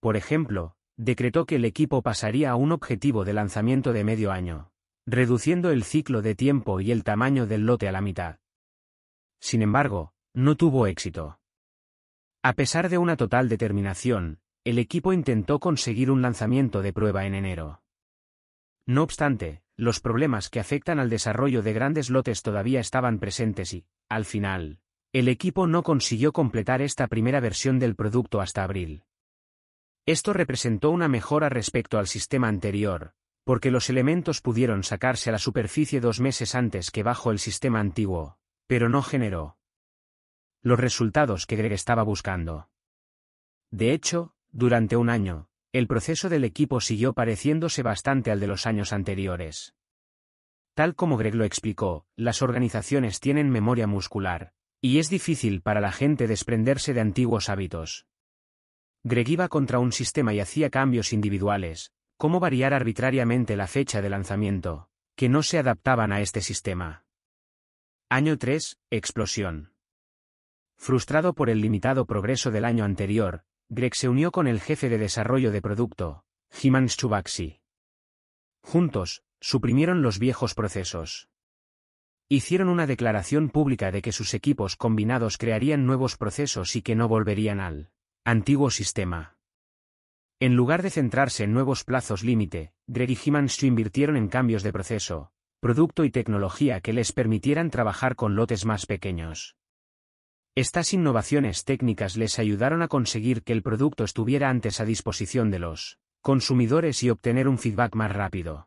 Por 0.00 0.16
ejemplo, 0.16 0.76
decretó 0.96 1.46
que 1.46 1.56
el 1.56 1.64
equipo 1.64 2.02
pasaría 2.02 2.50
a 2.50 2.56
un 2.56 2.72
objetivo 2.72 3.24
de 3.24 3.32
lanzamiento 3.32 3.92
de 3.92 4.04
medio 4.04 4.32
año, 4.32 4.70
reduciendo 5.06 5.70
el 5.70 5.84
ciclo 5.84 6.22
de 6.22 6.34
tiempo 6.34 6.80
y 6.80 6.92
el 6.92 7.04
tamaño 7.04 7.46
del 7.46 7.66
lote 7.66 7.88
a 7.88 7.92
la 7.92 8.00
mitad. 8.00 8.38
Sin 9.40 9.62
embargo, 9.62 10.12
no 10.34 10.56
tuvo 10.56 10.86
éxito. 10.86 11.38
A 12.42 12.52
pesar 12.52 12.88
de 12.88 12.98
una 12.98 13.16
total 13.16 13.48
determinación, 13.48 14.40
el 14.64 14.78
equipo 14.78 15.12
intentó 15.12 15.58
conseguir 15.58 16.10
un 16.10 16.22
lanzamiento 16.22 16.82
de 16.82 16.92
prueba 16.92 17.24
en 17.24 17.34
enero. 17.34 17.82
No 18.86 19.02
obstante, 19.02 19.62
los 19.76 20.00
problemas 20.00 20.48
que 20.48 20.60
afectan 20.60 20.98
al 20.98 21.10
desarrollo 21.10 21.62
de 21.62 21.72
grandes 21.72 22.10
lotes 22.10 22.42
todavía 22.42 22.80
estaban 22.80 23.18
presentes 23.18 23.74
y, 23.74 23.86
al 24.08 24.24
final, 24.24 24.80
el 25.12 25.28
equipo 25.28 25.66
no 25.66 25.82
consiguió 25.82 26.32
completar 26.32 26.82
esta 26.82 27.06
primera 27.06 27.40
versión 27.40 27.78
del 27.78 27.94
producto 27.94 28.40
hasta 28.40 28.64
abril. 28.64 29.04
Esto 30.06 30.32
representó 30.32 30.90
una 30.90 31.08
mejora 31.08 31.48
respecto 31.48 31.98
al 31.98 32.06
sistema 32.06 32.48
anterior, 32.48 33.14
porque 33.44 33.70
los 33.70 33.90
elementos 33.90 34.40
pudieron 34.40 34.82
sacarse 34.82 35.30
a 35.30 35.32
la 35.32 35.38
superficie 35.38 36.00
dos 36.00 36.20
meses 36.20 36.54
antes 36.54 36.90
que 36.90 37.02
bajo 37.02 37.30
el 37.30 37.38
sistema 37.38 37.80
antiguo, 37.80 38.38
pero 38.66 38.88
no 38.88 39.02
generó 39.02 39.56
los 40.62 40.80
resultados 40.80 41.46
que 41.46 41.54
Greg 41.54 41.72
estaba 41.72 42.02
buscando. 42.02 42.70
De 43.70 43.92
hecho, 43.92 44.34
durante 44.50 44.96
un 44.96 45.10
año, 45.10 45.48
el 45.78 45.88
proceso 45.88 46.30
del 46.30 46.44
equipo 46.44 46.80
siguió 46.80 47.12
pareciéndose 47.12 47.82
bastante 47.82 48.30
al 48.30 48.40
de 48.40 48.46
los 48.46 48.66
años 48.66 48.94
anteriores. 48.94 49.74
Tal 50.74 50.94
como 50.94 51.18
Greg 51.18 51.34
lo 51.34 51.44
explicó, 51.44 52.06
las 52.16 52.40
organizaciones 52.40 53.20
tienen 53.20 53.50
memoria 53.50 53.86
muscular, 53.86 54.52
y 54.80 54.98
es 54.98 55.10
difícil 55.10 55.60
para 55.60 55.82
la 55.82 55.92
gente 55.92 56.26
desprenderse 56.26 56.94
de 56.94 57.02
antiguos 57.02 57.50
hábitos. 57.50 58.06
Greg 59.04 59.28
iba 59.28 59.48
contra 59.48 59.78
un 59.78 59.92
sistema 59.92 60.32
y 60.32 60.40
hacía 60.40 60.70
cambios 60.70 61.12
individuales, 61.12 61.92
como 62.16 62.40
variar 62.40 62.72
arbitrariamente 62.72 63.54
la 63.54 63.66
fecha 63.66 64.00
de 64.00 64.08
lanzamiento, 64.08 64.88
que 65.14 65.28
no 65.28 65.42
se 65.42 65.58
adaptaban 65.58 66.10
a 66.10 66.22
este 66.22 66.40
sistema. 66.40 67.04
Año 68.08 68.38
3, 68.38 68.78
explosión. 68.90 69.74
Frustrado 70.78 71.34
por 71.34 71.50
el 71.50 71.60
limitado 71.60 72.06
progreso 72.06 72.50
del 72.50 72.64
año 72.64 72.84
anterior, 72.84 73.44
Greg 73.68 73.94
se 73.94 74.08
unió 74.08 74.30
con 74.30 74.46
el 74.46 74.60
jefe 74.60 74.88
de 74.88 74.98
desarrollo 74.98 75.50
de 75.50 75.60
producto, 75.60 76.24
Himan 76.62 76.88
Chubaxi. 76.88 77.60
Juntos, 78.62 79.22
suprimieron 79.40 80.02
los 80.02 80.18
viejos 80.18 80.54
procesos. 80.54 81.28
Hicieron 82.28 82.68
una 82.68 82.86
declaración 82.86 83.50
pública 83.50 83.90
de 83.90 84.02
que 84.02 84.12
sus 84.12 84.34
equipos 84.34 84.76
combinados 84.76 85.38
crearían 85.38 85.86
nuevos 85.86 86.16
procesos 86.16 86.76
y 86.76 86.82
que 86.82 86.94
no 86.94 87.08
volverían 87.08 87.60
al 87.60 87.90
Antiguo 88.24 88.70
sistema. 88.70 89.36
En 90.40 90.56
lugar 90.56 90.82
de 90.82 90.90
centrarse 90.90 91.44
en 91.44 91.52
nuevos 91.52 91.84
plazos 91.84 92.24
límite, 92.24 92.72
Greg 92.88 93.10
y 93.10 93.18
Himanshu 93.24 93.66
invirtieron 93.66 94.16
en 94.16 94.26
cambios 94.26 94.64
de 94.64 94.72
proceso, 94.72 95.30
producto 95.60 96.04
y 96.04 96.10
tecnología 96.10 96.80
que 96.80 96.92
les 96.92 97.12
permitieran 97.12 97.70
trabajar 97.70 98.16
con 98.16 98.34
lotes 98.34 98.64
más 98.64 98.86
pequeños. 98.86 99.56
Estas 100.56 100.94
innovaciones 100.94 101.64
técnicas 101.64 102.16
les 102.16 102.38
ayudaron 102.38 102.80
a 102.80 102.88
conseguir 102.88 103.42
que 103.42 103.52
el 103.52 103.62
producto 103.62 104.04
estuviera 104.04 104.48
antes 104.48 104.80
a 104.80 104.86
disposición 104.86 105.50
de 105.50 105.58
los 105.58 105.98
consumidores 106.22 107.02
y 107.02 107.10
obtener 107.10 107.46
un 107.46 107.58
feedback 107.58 107.94
más 107.94 108.10
rápido. 108.10 108.66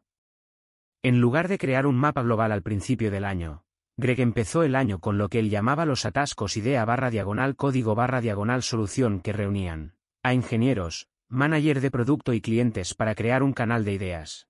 En 1.01 1.19
lugar 1.19 1.47
de 1.47 1.57
crear 1.57 1.87
un 1.87 1.95
mapa 1.95 2.21
global 2.21 2.51
al 2.51 2.61
principio 2.61 3.09
del 3.09 3.25
año, 3.25 3.63
Greg 3.97 4.19
empezó 4.19 4.61
el 4.61 4.75
año 4.75 4.99
con 4.99 5.17
lo 5.17 5.29
que 5.29 5.39
él 5.39 5.49
llamaba 5.49 5.87
los 5.87 6.05
atascos 6.05 6.57
idea 6.57 6.85
barra 6.85 7.09
diagonal 7.09 7.55
código 7.55 7.95
barra 7.95 8.21
diagonal 8.21 8.61
solución 8.61 9.19
que 9.19 9.33
reunían 9.33 9.95
a 10.21 10.35
ingenieros, 10.35 11.07
manager 11.27 11.81
de 11.81 11.89
producto 11.89 12.33
y 12.33 12.41
clientes 12.41 12.93
para 12.93 13.15
crear 13.15 13.41
un 13.41 13.53
canal 13.53 13.83
de 13.83 13.93
ideas. 13.93 14.47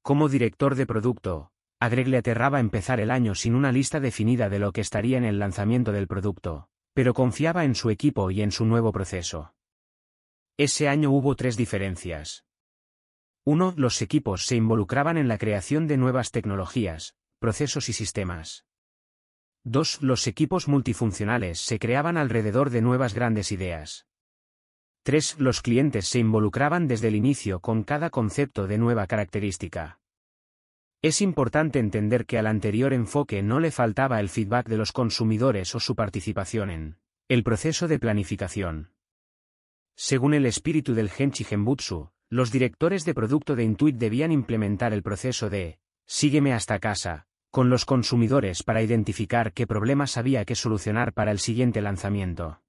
Como 0.00 0.28
director 0.28 0.76
de 0.76 0.86
producto, 0.86 1.50
a 1.78 1.88
le 1.88 2.16
aterraba 2.16 2.60
empezar 2.60 3.00
el 3.00 3.10
año 3.10 3.34
sin 3.34 3.54
una 3.54 3.72
lista 3.72 4.00
definida 4.00 4.48
de 4.48 4.58
lo 4.58 4.72
que 4.72 4.80
estaría 4.80 5.18
en 5.18 5.24
el 5.24 5.38
lanzamiento 5.38 5.92
del 5.92 6.06
producto, 6.06 6.68
pero 6.94 7.12
confiaba 7.12 7.64
en 7.64 7.74
su 7.74 7.90
equipo 7.90 8.30
y 8.30 8.42
en 8.42 8.50
su 8.50 8.64
nuevo 8.64 8.92
proceso. 8.92 9.54
Ese 10.56 10.88
año 10.88 11.10
hubo 11.10 11.36
tres 11.36 11.56
diferencias. 11.56 12.44
Uno, 13.44 13.74
Los 13.76 14.00
equipos 14.00 14.46
se 14.46 14.56
involucraban 14.56 15.18
en 15.18 15.28
la 15.28 15.38
creación 15.38 15.86
de 15.86 15.98
nuevas 15.98 16.30
tecnologías, 16.30 17.14
procesos 17.38 17.88
y 17.90 17.92
sistemas. 17.92 18.64
2. 19.64 20.02
Los 20.02 20.26
equipos 20.26 20.68
multifuncionales 20.68 21.58
se 21.58 21.78
creaban 21.78 22.16
alrededor 22.16 22.70
de 22.70 22.80
nuevas 22.80 23.14
grandes 23.14 23.52
ideas. 23.52 24.06
3. 25.02 25.38
Los 25.38 25.60
clientes 25.60 26.08
se 26.08 26.20
involucraban 26.20 26.88
desde 26.88 27.08
el 27.08 27.16
inicio 27.16 27.60
con 27.60 27.84
cada 27.84 28.10
concepto 28.10 28.66
de 28.66 28.78
nueva 28.78 29.06
característica. 29.06 30.00
Es 31.06 31.22
importante 31.22 31.78
entender 31.78 32.26
que 32.26 32.36
al 32.36 32.48
anterior 32.48 32.92
enfoque 32.92 33.40
no 33.40 33.60
le 33.60 33.70
faltaba 33.70 34.18
el 34.18 34.28
feedback 34.28 34.66
de 34.66 34.76
los 34.76 34.90
consumidores 34.90 35.72
o 35.76 35.78
su 35.78 35.94
participación 35.94 36.68
en 36.68 36.98
el 37.28 37.44
proceso 37.44 37.86
de 37.86 38.00
planificación. 38.00 38.90
Según 39.94 40.34
el 40.34 40.46
espíritu 40.46 40.94
del 40.94 41.08
Genchi 41.08 41.44
Genbutsu, 41.44 42.10
los 42.28 42.50
directores 42.50 43.04
de 43.04 43.14
producto 43.14 43.54
de 43.54 43.62
Intuit 43.62 43.94
debían 43.94 44.32
implementar 44.32 44.92
el 44.92 45.04
proceso 45.04 45.48
de 45.48 45.78
Sígueme 46.06 46.52
hasta 46.52 46.80
casa, 46.80 47.28
con 47.52 47.70
los 47.70 47.84
consumidores 47.84 48.64
para 48.64 48.82
identificar 48.82 49.52
qué 49.52 49.64
problemas 49.64 50.16
había 50.16 50.44
que 50.44 50.56
solucionar 50.56 51.12
para 51.12 51.30
el 51.30 51.38
siguiente 51.38 51.82
lanzamiento. 51.82 52.62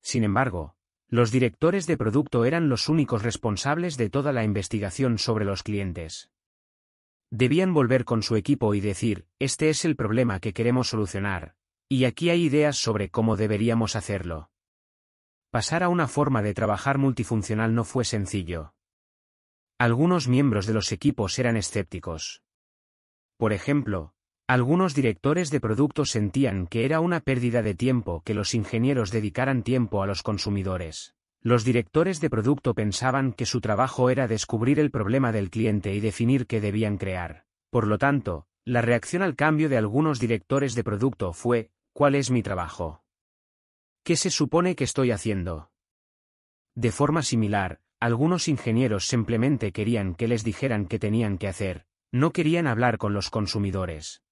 Sin 0.00 0.24
embargo, 0.24 0.76
los 1.08 1.30
directores 1.30 1.86
de 1.86 1.98
producto 1.98 2.46
eran 2.46 2.70
los 2.70 2.88
únicos 2.88 3.22
responsables 3.22 3.98
de 3.98 4.08
toda 4.08 4.32
la 4.32 4.44
investigación 4.44 5.18
sobre 5.18 5.44
los 5.44 5.62
clientes. 5.62 6.30
Debían 7.36 7.74
volver 7.74 8.04
con 8.04 8.22
su 8.22 8.36
equipo 8.36 8.76
y 8.76 8.80
decir, 8.80 9.26
este 9.40 9.68
es 9.68 9.84
el 9.84 9.96
problema 9.96 10.38
que 10.38 10.52
queremos 10.52 10.90
solucionar, 10.90 11.56
y 11.88 12.04
aquí 12.04 12.30
hay 12.30 12.44
ideas 12.44 12.76
sobre 12.76 13.10
cómo 13.10 13.36
deberíamos 13.36 13.96
hacerlo. 13.96 14.52
Pasar 15.50 15.82
a 15.82 15.88
una 15.88 16.06
forma 16.06 16.42
de 16.42 16.54
trabajar 16.54 16.96
multifuncional 16.96 17.74
no 17.74 17.82
fue 17.82 18.04
sencillo. 18.04 18.72
Algunos 19.80 20.28
miembros 20.28 20.66
de 20.66 20.74
los 20.74 20.92
equipos 20.92 21.36
eran 21.40 21.56
escépticos. 21.56 22.44
Por 23.36 23.52
ejemplo, 23.52 24.14
algunos 24.46 24.94
directores 24.94 25.50
de 25.50 25.58
producto 25.58 26.04
sentían 26.04 26.68
que 26.68 26.84
era 26.84 27.00
una 27.00 27.18
pérdida 27.18 27.62
de 27.62 27.74
tiempo 27.74 28.22
que 28.24 28.34
los 28.34 28.54
ingenieros 28.54 29.10
dedicaran 29.10 29.64
tiempo 29.64 30.04
a 30.04 30.06
los 30.06 30.22
consumidores. 30.22 31.13
Los 31.46 31.62
directores 31.62 32.22
de 32.22 32.30
producto 32.30 32.72
pensaban 32.72 33.34
que 33.34 33.44
su 33.44 33.60
trabajo 33.60 34.08
era 34.08 34.26
descubrir 34.26 34.80
el 34.80 34.90
problema 34.90 35.30
del 35.30 35.50
cliente 35.50 35.92
y 35.94 36.00
definir 36.00 36.46
qué 36.46 36.58
debían 36.58 36.96
crear. 36.96 37.44
Por 37.68 37.86
lo 37.86 37.98
tanto, 37.98 38.46
la 38.64 38.80
reacción 38.80 39.20
al 39.20 39.36
cambio 39.36 39.68
de 39.68 39.76
algunos 39.76 40.18
directores 40.20 40.74
de 40.74 40.82
producto 40.82 41.34
fue, 41.34 41.70
¿cuál 41.92 42.14
es 42.14 42.30
mi 42.30 42.42
trabajo? 42.42 43.04
¿Qué 44.04 44.16
se 44.16 44.30
supone 44.30 44.74
que 44.74 44.84
estoy 44.84 45.10
haciendo? 45.10 45.70
De 46.74 46.90
forma 46.90 47.20
similar, 47.20 47.82
algunos 48.00 48.48
ingenieros 48.48 49.06
simplemente 49.06 49.70
querían 49.70 50.14
que 50.14 50.28
les 50.28 50.44
dijeran 50.44 50.86
qué 50.86 50.98
tenían 50.98 51.36
que 51.36 51.48
hacer, 51.48 51.84
no 52.10 52.32
querían 52.32 52.66
hablar 52.66 52.96
con 52.96 53.12
los 53.12 53.28
consumidores. 53.28 54.22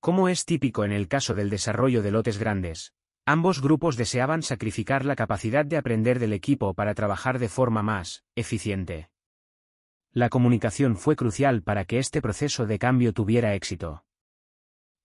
Como 0.00 0.30
es 0.30 0.46
típico 0.46 0.86
en 0.86 0.92
el 0.92 1.06
caso 1.06 1.34
del 1.34 1.50
desarrollo 1.50 2.00
de 2.02 2.12
lotes 2.12 2.38
grandes, 2.38 2.94
ambos 3.26 3.60
grupos 3.60 3.96
deseaban 3.96 4.42
sacrificar 4.42 5.04
la 5.04 5.16
capacidad 5.16 5.64
de 5.64 5.76
aprender 5.76 6.18
del 6.18 6.32
equipo 6.32 6.74
para 6.74 6.94
trabajar 6.94 7.38
de 7.38 7.48
forma 7.48 7.82
más 7.82 8.24
eficiente. 8.34 9.10
La 10.12 10.28
comunicación 10.28 10.96
fue 10.96 11.16
crucial 11.16 11.62
para 11.62 11.84
que 11.84 11.98
este 11.98 12.22
proceso 12.22 12.66
de 12.66 12.78
cambio 12.78 13.12
tuviera 13.12 13.54
éxito. 13.54 14.04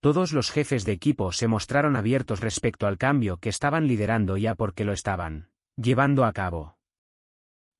Todos 0.00 0.32
los 0.32 0.50
jefes 0.50 0.84
de 0.84 0.92
equipo 0.92 1.32
se 1.32 1.48
mostraron 1.48 1.96
abiertos 1.96 2.40
respecto 2.40 2.86
al 2.86 2.96
cambio 2.96 3.38
que 3.38 3.48
estaban 3.48 3.86
liderando 3.86 4.36
ya 4.36 4.54
porque 4.54 4.84
lo 4.84 4.92
estaban 4.92 5.50
llevando 5.76 6.24
a 6.24 6.32
cabo. 6.32 6.78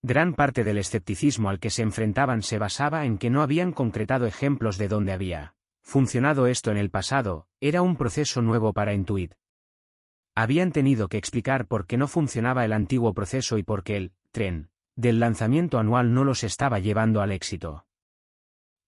Gran 0.03 0.35
parte 0.35 0.65
del 0.65 0.78
escepticismo 0.78 1.51
al 1.51 1.60
que 1.60 1.71
se 1.71 1.83
enfrentaban 1.83 2.42
se 2.42 2.58
basaba 2.58 3.05
en 3.05 3.19
que 3.19 3.31
no 3.31 3.42
habían 3.42 3.73
concretado 3.73 4.26
ejemplos 4.26 4.78
de 4.78 4.89
dónde 4.89 5.12
había 5.12 5.55
funcionado 5.83 6.47
esto 6.47 6.71
en 6.71 6.76
el 6.76 6.90
pasado, 6.90 7.47
era 7.60 7.83
un 7.83 7.97
proceso 7.97 8.42
nuevo 8.42 8.73
para 8.73 8.94
Intuit. 8.94 9.35
Habían 10.40 10.73
tenido 10.73 11.10
que 11.10 11.19
explicar 11.19 11.67
por 11.67 11.87
qué 11.87 11.99
no 11.99 12.08
funcionaba 12.08 12.65
el 12.65 12.73
antiguo 12.73 13.12
proceso 13.12 13.58
y 13.58 13.62
por 13.62 13.83
qué 13.83 13.99
el 13.99 14.12
tren 14.33 14.71
del 14.97 15.21
lanzamiento 15.21 15.78
anual 15.78 16.15
no 16.15 16.24
los 16.24 16.44
estaba 16.44 16.78
llevando 16.78 17.21
al 17.21 17.31
éxito. 17.31 17.85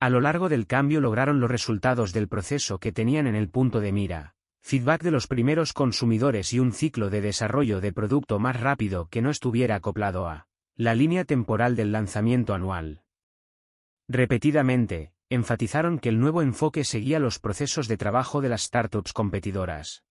A 0.00 0.08
lo 0.08 0.22
largo 0.22 0.48
del 0.48 0.66
cambio 0.66 1.02
lograron 1.02 1.40
los 1.40 1.50
resultados 1.50 2.14
del 2.14 2.26
proceso 2.26 2.78
que 2.78 2.90
tenían 2.90 3.26
en 3.26 3.34
el 3.34 3.50
punto 3.50 3.80
de 3.80 3.92
mira, 3.92 4.34
feedback 4.62 5.02
de 5.02 5.10
los 5.10 5.26
primeros 5.26 5.74
consumidores 5.74 6.54
y 6.54 6.58
un 6.58 6.72
ciclo 6.72 7.10
de 7.10 7.20
desarrollo 7.20 7.82
de 7.82 7.92
producto 7.92 8.38
más 8.38 8.58
rápido 8.58 9.08
que 9.10 9.20
no 9.20 9.28
estuviera 9.28 9.74
acoplado 9.74 10.28
a 10.28 10.46
la 10.74 10.94
línea 10.94 11.26
temporal 11.26 11.76
del 11.76 11.92
lanzamiento 11.92 12.54
anual. 12.54 13.02
Repetidamente, 14.08 15.12
enfatizaron 15.28 15.98
que 15.98 16.08
el 16.08 16.18
nuevo 16.18 16.40
enfoque 16.40 16.84
seguía 16.84 17.18
los 17.18 17.38
procesos 17.38 17.88
de 17.88 17.98
trabajo 17.98 18.40
de 18.40 18.48
las 18.48 18.62
startups 18.62 19.12
competidoras. 19.12 20.02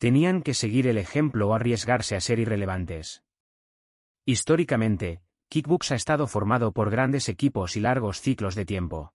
Tenían 0.00 0.40
que 0.40 0.54
seguir 0.54 0.86
el 0.86 0.96
ejemplo 0.96 1.50
o 1.50 1.54
arriesgarse 1.54 2.16
a 2.16 2.22
ser 2.22 2.38
irrelevantes. 2.38 3.22
Históricamente, 4.24 5.20
Kickbooks 5.50 5.92
ha 5.92 5.94
estado 5.94 6.26
formado 6.26 6.72
por 6.72 6.88
grandes 6.88 7.28
equipos 7.28 7.76
y 7.76 7.80
largos 7.80 8.22
ciclos 8.22 8.54
de 8.54 8.64
tiempo. 8.64 9.12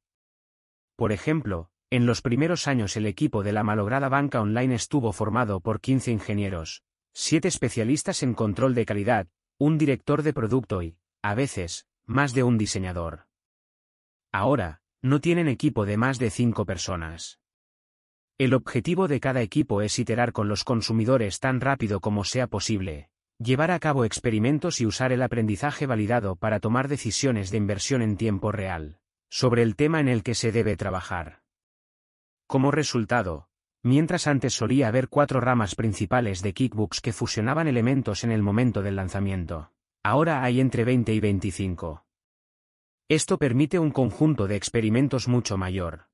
Por 0.96 1.12
ejemplo, 1.12 1.72
en 1.90 2.06
los 2.06 2.22
primeros 2.22 2.68
años 2.68 2.96
el 2.98 3.08
equipo 3.08 3.42
de 3.42 3.52
la 3.52 3.64
malograda 3.64 4.10
banca 4.10 4.40
online 4.40 4.76
estuvo 4.76 5.12
formado 5.12 5.60
por 5.60 5.82
15 5.82 6.12
ingenieros, 6.12 6.84
7 7.14 7.48
especialistas 7.48 8.22
en 8.22 8.36
control 8.36 8.76
de 8.76 8.86
calidad, 8.86 9.28
un 9.58 9.80
director 9.80 10.22
de 10.22 10.34
producto 10.34 10.84
y, 10.84 11.00
a 11.24 11.34
veces, 11.34 11.88
más 12.06 12.36
de 12.36 12.44
un 12.44 12.60
diseñador. 12.60 13.26
Ahora, 14.32 14.84
no 15.02 15.20
tienen 15.20 15.48
equipo 15.48 15.88
de 15.88 15.98
más 15.98 16.20
de 16.20 16.30
cinco 16.30 16.64
personas. 16.64 17.40
El 18.38 18.54
objetivo 18.54 19.08
de 19.08 19.22
cada 19.22 19.42
equipo 19.42 19.82
es 19.82 19.98
iterar 19.98 20.34
con 20.34 20.50
los 20.50 20.66
consumidores 20.66 21.40
tan 21.40 21.62
rápido 21.62 22.02
como 22.02 22.26
sea 22.26 22.48
posible, 22.48 23.10
llevar 23.40 23.72
a 23.72 23.80
cabo 23.80 24.04
experimentos 24.04 24.82
y 24.82 24.86
usar 24.86 25.14
el 25.14 25.22
aprendizaje 25.22 25.86
validado 25.86 26.36
para 26.36 26.60
tomar 26.60 26.90
decisiones 26.90 27.50
de 27.50 27.58
inversión 27.58 28.02
en 28.02 28.18
tiempo 28.18 28.52
real, 28.52 29.00
sobre 29.30 29.62
el 29.62 29.78
tema 29.78 30.02
en 30.02 30.10
el 30.10 30.22
que 30.22 30.36
se 30.36 30.52
debe 30.52 30.76
trabajar. 30.76 31.44
Como 32.46 32.72
resultado, 32.72 33.48
Mientras 33.86 34.26
antes 34.26 34.56
solía 34.56 34.88
haber 34.88 35.10
cuatro 35.10 35.40
ramas 35.40 35.76
principales 35.76 36.42
de 36.42 36.54
Kickbooks 36.54 37.02
que 37.02 37.14
fusionaban 37.14 37.68
elementos 37.68 38.24
en 38.24 38.32
el 38.32 38.42
momento 38.42 38.82
del 38.82 38.96
lanzamiento. 38.96 39.74
Ahora 40.02 40.44
hay 40.44 40.60
entre 40.60 40.84
20 40.86 41.14
y 41.14 41.20
25. 41.20 42.04
Esto 43.08 43.38
permite 43.38 43.78
un 43.78 43.92
conjunto 43.92 44.48
de 44.48 44.56
experimentos 44.56 45.28
mucho 45.28 45.56
mayor. 45.56 46.08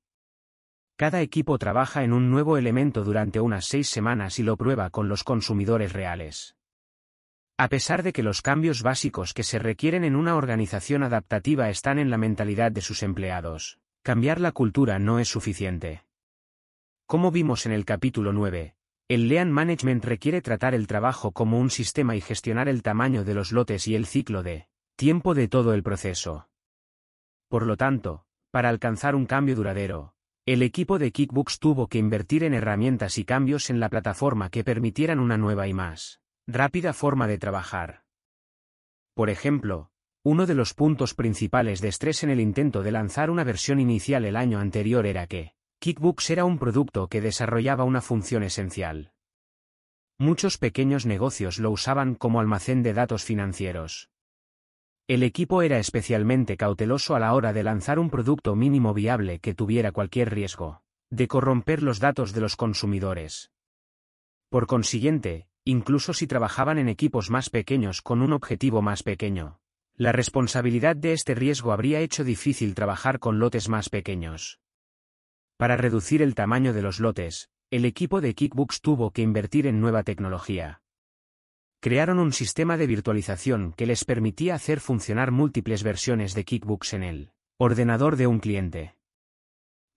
Cada 1.02 1.20
equipo 1.20 1.58
trabaja 1.58 2.04
en 2.04 2.12
un 2.12 2.30
nuevo 2.30 2.56
elemento 2.56 3.02
durante 3.02 3.40
unas 3.40 3.64
seis 3.64 3.88
semanas 3.88 4.38
y 4.38 4.44
lo 4.44 4.56
prueba 4.56 4.88
con 4.90 5.08
los 5.08 5.24
consumidores 5.24 5.92
reales. 5.92 6.54
A 7.58 7.66
pesar 7.66 8.04
de 8.04 8.12
que 8.12 8.22
los 8.22 8.40
cambios 8.40 8.84
básicos 8.84 9.34
que 9.34 9.42
se 9.42 9.58
requieren 9.58 10.04
en 10.04 10.14
una 10.14 10.36
organización 10.36 11.02
adaptativa 11.02 11.70
están 11.70 11.98
en 11.98 12.08
la 12.08 12.18
mentalidad 12.18 12.70
de 12.70 12.82
sus 12.82 13.02
empleados, 13.02 13.80
cambiar 14.04 14.40
la 14.40 14.52
cultura 14.52 15.00
no 15.00 15.18
es 15.18 15.26
suficiente. 15.26 16.04
Como 17.06 17.32
vimos 17.32 17.66
en 17.66 17.72
el 17.72 17.84
capítulo 17.84 18.32
9, 18.32 18.76
el 19.08 19.26
Lean 19.26 19.50
Management 19.50 20.04
requiere 20.04 20.40
tratar 20.40 20.72
el 20.72 20.86
trabajo 20.86 21.32
como 21.32 21.58
un 21.58 21.70
sistema 21.70 22.14
y 22.14 22.20
gestionar 22.20 22.68
el 22.68 22.84
tamaño 22.84 23.24
de 23.24 23.34
los 23.34 23.50
lotes 23.50 23.88
y 23.88 23.96
el 23.96 24.06
ciclo 24.06 24.44
de 24.44 24.68
tiempo 24.94 25.34
de 25.34 25.48
todo 25.48 25.74
el 25.74 25.82
proceso. 25.82 26.48
Por 27.48 27.66
lo 27.66 27.76
tanto, 27.76 28.24
para 28.52 28.68
alcanzar 28.68 29.16
un 29.16 29.26
cambio 29.26 29.56
duradero, 29.56 30.14
el 30.44 30.62
equipo 30.62 30.98
de 30.98 31.12
Kickbooks 31.12 31.60
tuvo 31.60 31.86
que 31.86 31.98
invertir 31.98 32.42
en 32.42 32.52
herramientas 32.52 33.16
y 33.16 33.24
cambios 33.24 33.70
en 33.70 33.78
la 33.78 33.88
plataforma 33.88 34.50
que 34.50 34.64
permitieran 34.64 35.20
una 35.20 35.38
nueva 35.38 35.68
y 35.68 35.72
más 35.72 36.20
rápida 36.48 36.92
forma 36.92 37.28
de 37.28 37.38
trabajar. 37.38 38.02
Por 39.14 39.30
ejemplo, 39.30 39.92
uno 40.24 40.46
de 40.46 40.54
los 40.54 40.74
puntos 40.74 41.14
principales 41.14 41.80
de 41.80 41.88
estrés 41.88 42.24
en 42.24 42.30
el 42.30 42.40
intento 42.40 42.82
de 42.82 42.90
lanzar 42.90 43.30
una 43.30 43.44
versión 43.44 43.78
inicial 43.78 44.24
el 44.24 44.34
año 44.34 44.58
anterior 44.58 45.06
era 45.06 45.28
que, 45.28 45.54
Kickbooks 45.78 46.30
era 46.30 46.44
un 46.44 46.58
producto 46.58 47.06
que 47.08 47.20
desarrollaba 47.20 47.84
una 47.84 48.00
función 48.00 48.42
esencial. 48.42 49.12
Muchos 50.18 50.58
pequeños 50.58 51.06
negocios 51.06 51.58
lo 51.58 51.70
usaban 51.70 52.16
como 52.16 52.40
almacén 52.40 52.82
de 52.82 52.94
datos 52.94 53.24
financieros. 53.24 54.11
El 55.08 55.24
equipo 55.24 55.62
era 55.62 55.78
especialmente 55.78 56.56
cauteloso 56.56 57.16
a 57.16 57.20
la 57.20 57.34
hora 57.34 57.52
de 57.52 57.64
lanzar 57.64 57.98
un 57.98 58.08
producto 58.08 58.54
mínimo 58.54 58.94
viable 58.94 59.40
que 59.40 59.54
tuviera 59.54 59.92
cualquier 59.92 60.32
riesgo 60.32 60.82
de 61.10 61.28
corromper 61.28 61.82
los 61.82 62.00
datos 62.00 62.32
de 62.32 62.40
los 62.40 62.56
consumidores. 62.56 63.52
Por 64.48 64.66
consiguiente, 64.66 65.46
incluso 65.62 66.14
si 66.14 66.26
trabajaban 66.26 66.78
en 66.78 66.88
equipos 66.88 67.28
más 67.28 67.50
pequeños 67.50 68.00
con 68.00 68.22
un 68.22 68.32
objetivo 68.32 68.80
más 68.80 69.02
pequeño, 69.02 69.60
la 69.94 70.12
responsabilidad 70.12 70.96
de 70.96 71.12
este 71.12 71.34
riesgo 71.34 71.72
habría 71.72 72.00
hecho 72.00 72.24
difícil 72.24 72.74
trabajar 72.74 73.18
con 73.18 73.38
lotes 73.38 73.68
más 73.68 73.90
pequeños. 73.90 74.58
Para 75.58 75.76
reducir 75.76 76.22
el 76.22 76.34
tamaño 76.34 76.72
de 76.72 76.80
los 76.80 76.98
lotes, 76.98 77.50
el 77.70 77.84
equipo 77.84 78.22
de 78.22 78.34
Kickbooks 78.34 78.80
tuvo 78.80 79.10
que 79.10 79.20
invertir 79.20 79.66
en 79.66 79.80
nueva 79.80 80.04
tecnología 80.04 80.82
crearon 81.82 82.20
un 82.20 82.32
sistema 82.32 82.76
de 82.76 82.86
virtualización 82.86 83.72
que 83.76 83.86
les 83.86 84.04
permitía 84.04 84.54
hacer 84.54 84.78
funcionar 84.78 85.32
múltiples 85.32 85.82
versiones 85.82 86.32
de 86.32 86.44
Kickbooks 86.44 86.92
en 86.92 87.02
el 87.02 87.32
ordenador 87.58 88.14
de 88.14 88.28
un 88.28 88.38
cliente. 88.38 88.94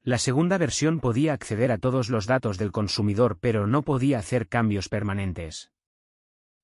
La 0.01 0.17
segunda 0.17 0.57
versión 0.57 0.99
podía 0.99 1.33
acceder 1.33 1.71
a 1.71 1.77
todos 1.77 2.09
los 2.09 2.25
datos 2.25 2.57
del 2.57 2.71
consumidor 2.71 3.37
pero 3.39 3.67
no 3.67 3.83
podía 3.83 4.17
hacer 4.17 4.47
cambios 4.47 4.89
permanentes. 4.89 5.71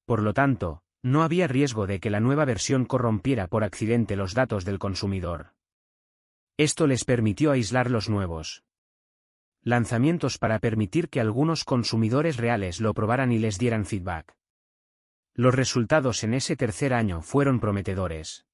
Por 0.05 0.23
lo 0.23 0.33
tanto, 0.33 0.81
no 1.03 1.21
había 1.21 1.47
riesgo 1.47 1.85
de 1.85 1.99
que 1.99 2.09
la 2.09 2.19
nueva 2.19 2.45
versión 2.45 2.85
corrompiera 2.85 3.45
por 3.45 3.63
accidente 3.63 4.15
los 4.15 4.33
datos 4.33 4.65
del 4.65 4.79
consumidor. 4.79 5.53
Esto 6.57 6.87
les 6.87 7.05
permitió 7.05 7.51
aislar 7.51 7.91
los 7.91 8.09
nuevos 8.09 8.63
lanzamientos 9.61 10.39
para 10.39 10.57
permitir 10.57 11.09
que 11.09 11.21
algunos 11.21 11.63
consumidores 11.63 12.37
reales 12.37 12.81
lo 12.81 12.95
probaran 12.95 13.31
y 13.31 13.37
les 13.37 13.59
dieran 13.59 13.85
feedback. 13.85 14.40
Los 15.33 15.55
resultados 15.55 16.23
en 16.23 16.33
ese 16.33 16.55
tercer 16.55 16.93
año 16.93 17.21
fueron 17.21 17.59
prometedores. 17.59 18.45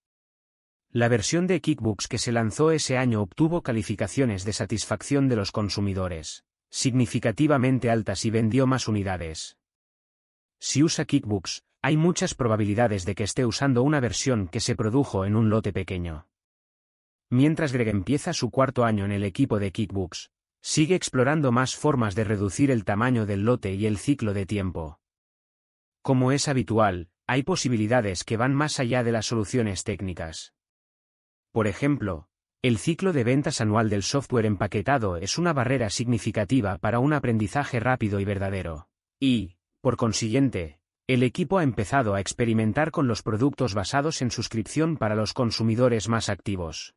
La 0.92 1.08
versión 1.08 1.48
de 1.48 1.60
Kickbooks 1.60 2.08
que 2.08 2.18
se 2.18 2.32
lanzó 2.32 2.72
ese 2.72 2.98
año 2.98 3.22
obtuvo 3.22 3.62
calificaciones 3.62 4.46
de 4.46 4.54
satisfacción 4.54 5.28
de 5.28 5.36
los 5.36 5.52
consumidores, 5.52 6.46
significativamente 6.70 7.90
altas 7.90 8.26
y 8.26 8.30
vendió 8.30 8.68
más 8.68 8.88
unidades. 8.88 9.58
Si 10.60 10.84
usa 10.84 11.06
Kickbooks, 11.06 11.64
hay 11.82 11.98
muchas 11.98 12.34
probabilidades 12.36 13.06
de 13.06 13.16
que 13.16 13.24
esté 13.24 13.46
usando 13.46 13.84
una 13.84 14.00
versión 14.00 14.48
que 14.48 14.60
se 14.60 14.76
produjo 14.76 15.26
en 15.26 15.36
un 15.36 15.50
lote 15.50 15.74
pequeño. 15.74 16.28
Mientras 17.30 17.74
Greg 17.74 17.90
empieza 17.90 18.34
su 18.34 18.50
cuarto 18.50 18.86
año 18.86 19.04
en 19.04 19.12
el 19.12 19.24
equipo 19.24 19.60
de 19.60 19.72
Kickbooks, 19.72 20.32
sigue 20.62 20.96
explorando 20.96 21.52
más 21.52 21.76
formas 21.76 22.16
de 22.16 22.24
reducir 22.24 22.72
el 22.72 22.86
tamaño 22.86 23.26
del 23.26 23.44
lote 23.44 23.74
y 23.74 23.86
el 23.86 23.98
ciclo 23.98 24.34
de 24.34 24.46
tiempo. 24.46 25.00
Como 26.08 26.32
es 26.32 26.48
habitual, 26.48 27.10
hay 27.28 27.44
posibilidades 27.44 28.24
que 28.24 28.38
van 28.38 28.56
más 28.56 28.80
allá 28.80 29.04
de 29.04 29.12
las 29.12 29.26
soluciones 29.26 29.84
técnicas. 29.84 30.54
Por 31.52 31.68
ejemplo, 31.68 32.30
el 32.62 32.78
ciclo 32.78 33.12
de 33.12 33.26
ventas 33.26 33.60
anual 33.60 33.90
del 33.90 34.04
software 34.04 34.46
empaquetado 34.46 35.18
es 35.18 35.38
una 35.38 35.52
barrera 35.52 35.90
significativa 35.90 36.78
para 36.78 37.00
un 37.00 37.12
aprendizaje 37.12 37.82
rápido 37.82 38.22
y 38.22 38.24
verdadero. 38.24 38.88
Y, 39.20 39.58
por 39.82 39.98
consiguiente, 39.98 40.80
el 41.08 41.24
equipo 41.24 41.58
ha 41.58 41.64
empezado 41.64 42.16
a 42.16 42.22
experimentar 42.22 42.92
con 42.92 43.10
los 43.10 43.22
productos 43.22 43.74
basados 43.74 44.22
en 44.22 44.32
suscripción 44.32 44.96
para 44.96 45.14
los 45.14 45.34
consumidores 45.34 46.08
más 46.08 46.30
activos. 46.30 46.96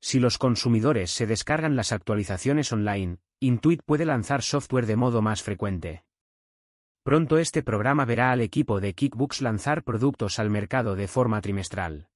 Si 0.00 0.20
los 0.20 0.38
consumidores 0.38 1.10
se 1.10 1.26
descargan 1.26 1.74
las 1.74 1.90
actualizaciones 1.90 2.70
online, 2.72 3.18
Intuit 3.40 3.82
puede 3.84 4.04
lanzar 4.04 4.42
software 4.42 4.86
de 4.86 4.94
modo 4.94 5.20
más 5.20 5.42
frecuente. 5.42 6.04
Pronto 7.04 7.36
este 7.36 7.62
programa 7.62 8.06
verá 8.06 8.32
al 8.32 8.40
equipo 8.40 8.80
de 8.80 8.94
Kickbooks 8.94 9.42
lanzar 9.42 9.82
productos 9.82 10.38
al 10.38 10.48
mercado 10.48 10.96
de 10.96 11.06
forma 11.06 11.42
trimestral. 11.42 12.08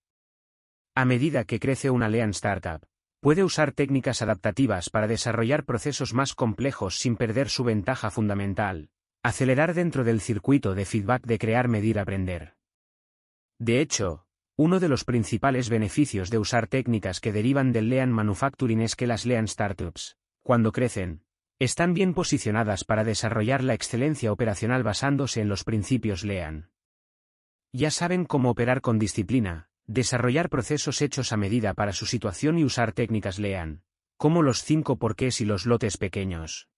A 0.94 1.04
medida 1.04 1.44
que 1.44 1.60
crece 1.60 1.90
una 1.90 2.08
Lean 2.08 2.30
Startup, 2.30 2.82
puede 3.20 3.44
usar 3.44 3.72
técnicas 3.72 4.22
adaptativas 4.22 4.88
para 4.88 5.06
desarrollar 5.06 5.66
procesos 5.66 6.14
más 6.14 6.34
complejos 6.34 6.98
sin 6.98 7.16
perder 7.16 7.50
su 7.50 7.64
ventaja 7.64 8.10
fundamental, 8.10 8.88
acelerar 9.22 9.74
dentro 9.74 10.04
del 10.04 10.22
circuito 10.22 10.74
de 10.74 10.86
feedback 10.86 11.22
de 11.26 11.38
crear, 11.38 11.68
medir, 11.68 11.98
aprender. 11.98 12.54
De 13.58 13.82
hecho, 13.82 14.24
uno 14.56 14.80
de 14.80 14.88
los 14.88 15.04
principales 15.04 15.68
beneficios 15.68 16.30
de 16.30 16.38
usar 16.38 16.66
técnicas 16.66 17.20
que 17.20 17.30
derivan 17.30 17.72
del 17.72 17.90
Lean 17.90 18.10
Manufacturing 18.10 18.80
es 18.80 18.96
que 18.96 19.06
las 19.06 19.26
Lean 19.26 19.48
Startups, 19.48 20.16
cuando 20.42 20.72
crecen, 20.72 21.24
están 21.58 21.92
bien 21.92 22.14
posicionadas 22.14 22.84
para 22.84 23.02
desarrollar 23.02 23.64
la 23.64 23.74
excelencia 23.74 24.30
operacional 24.30 24.84
basándose 24.84 25.40
en 25.40 25.48
los 25.48 25.64
principios 25.64 26.24
LEAN. 26.24 26.70
Ya 27.72 27.90
saben 27.90 28.24
cómo 28.24 28.50
operar 28.50 28.80
con 28.80 28.98
disciplina, 28.98 29.68
desarrollar 29.86 30.50
procesos 30.50 31.02
hechos 31.02 31.32
a 31.32 31.36
medida 31.36 31.74
para 31.74 31.92
su 31.92 32.06
situación 32.06 32.58
y 32.58 32.64
usar 32.64 32.92
técnicas 32.92 33.38
LEAN, 33.38 33.82
como 34.16 34.42
los 34.42 34.62
cinco 34.62 34.96
porqués 34.98 35.40
y 35.40 35.44
los 35.44 35.66
lotes 35.66 35.96
pequeños. 35.96 36.68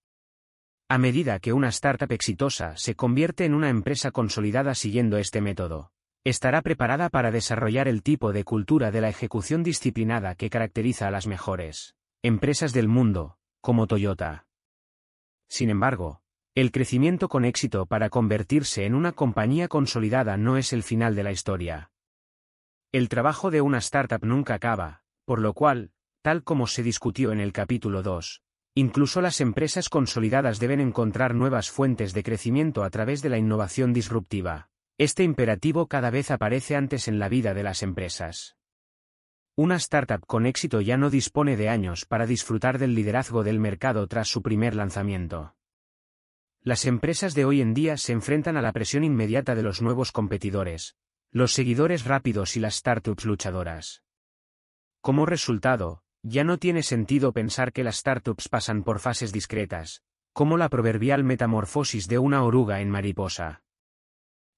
A 0.88 0.98
medida 0.98 1.38
que 1.38 1.52
una 1.52 1.68
startup 1.68 2.10
exitosa 2.10 2.76
se 2.76 2.96
convierte 2.96 3.44
en 3.44 3.54
una 3.54 3.68
empresa 3.68 4.10
consolidada 4.10 4.74
siguiendo 4.74 5.18
este 5.18 5.40
método, 5.40 5.92
estará 6.24 6.62
preparada 6.62 7.10
para 7.10 7.30
desarrollar 7.30 7.86
el 7.86 8.02
tipo 8.02 8.32
de 8.32 8.44
cultura 8.44 8.90
de 8.90 9.00
la 9.00 9.08
ejecución 9.08 9.62
disciplinada 9.62 10.34
que 10.34 10.50
caracteriza 10.50 11.06
a 11.06 11.10
las 11.10 11.26
mejores 11.26 11.94
empresas 12.22 12.72
del 12.72 12.88
mundo, 12.88 13.38
como 13.62 13.86
Toyota. 13.86 14.49
Sin 15.50 15.68
embargo, 15.68 16.22
el 16.54 16.70
crecimiento 16.70 17.28
con 17.28 17.44
éxito 17.44 17.84
para 17.84 18.08
convertirse 18.08 18.86
en 18.86 18.94
una 18.94 19.12
compañía 19.12 19.66
consolidada 19.66 20.36
no 20.36 20.56
es 20.56 20.72
el 20.72 20.84
final 20.84 21.16
de 21.16 21.24
la 21.24 21.32
historia. 21.32 21.90
El 22.92 23.08
trabajo 23.08 23.50
de 23.50 23.60
una 23.60 23.78
startup 23.78 24.24
nunca 24.24 24.54
acaba, 24.54 25.02
por 25.24 25.40
lo 25.40 25.52
cual, 25.52 25.90
tal 26.22 26.44
como 26.44 26.68
se 26.68 26.84
discutió 26.84 27.32
en 27.32 27.40
el 27.40 27.52
capítulo 27.52 28.04
2, 28.04 28.42
incluso 28.74 29.20
las 29.20 29.40
empresas 29.40 29.88
consolidadas 29.88 30.60
deben 30.60 30.80
encontrar 30.80 31.34
nuevas 31.34 31.68
fuentes 31.70 32.14
de 32.14 32.22
crecimiento 32.22 32.84
a 32.84 32.90
través 32.90 33.20
de 33.20 33.30
la 33.30 33.38
innovación 33.38 33.92
disruptiva. 33.92 34.70
Este 34.98 35.24
imperativo 35.24 35.88
cada 35.88 36.10
vez 36.10 36.30
aparece 36.30 36.76
antes 36.76 37.08
en 37.08 37.18
la 37.18 37.28
vida 37.28 37.54
de 37.54 37.64
las 37.64 37.82
empresas. 37.82 38.59
Una 39.56 39.76
startup 39.76 40.24
con 40.26 40.46
éxito 40.46 40.80
ya 40.80 40.96
no 40.96 41.10
dispone 41.10 41.56
de 41.56 41.68
años 41.68 42.06
para 42.06 42.26
disfrutar 42.26 42.78
del 42.78 42.94
liderazgo 42.94 43.42
del 43.42 43.58
mercado 43.58 44.06
tras 44.06 44.28
su 44.28 44.42
primer 44.42 44.74
lanzamiento. 44.74 45.54
Las 46.62 46.84
empresas 46.84 47.34
de 47.34 47.44
hoy 47.44 47.60
en 47.60 47.74
día 47.74 47.96
se 47.96 48.12
enfrentan 48.12 48.56
a 48.56 48.62
la 48.62 48.72
presión 48.72 49.02
inmediata 49.02 49.54
de 49.54 49.62
los 49.62 49.82
nuevos 49.82 50.12
competidores, 50.12 50.96
los 51.30 51.52
seguidores 51.52 52.04
rápidos 52.04 52.56
y 52.56 52.60
las 52.60 52.76
startups 52.76 53.24
luchadoras. 53.24 54.02
Como 55.00 55.26
resultado, 55.26 56.02
ya 56.22 56.44
no 56.44 56.58
tiene 56.58 56.82
sentido 56.82 57.32
pensar 57.32 57.72
que 57.72 57.84
las 57.84 57.96
startups 57.96 58.48
pasan 58.48 58.82
por 58.82 58.98
fases 59.00 59.32
discretas, 59.32 60.02
como 60.32 60.58
la 60.58 60.68
proverbial 60.68 61.24
metamorfosis 61.24 62.08
de 62.08 62.18
una 62.18 62.44
oruga 62.44 62.80
en 62.80 62.90
mariposa. 62.90 63.62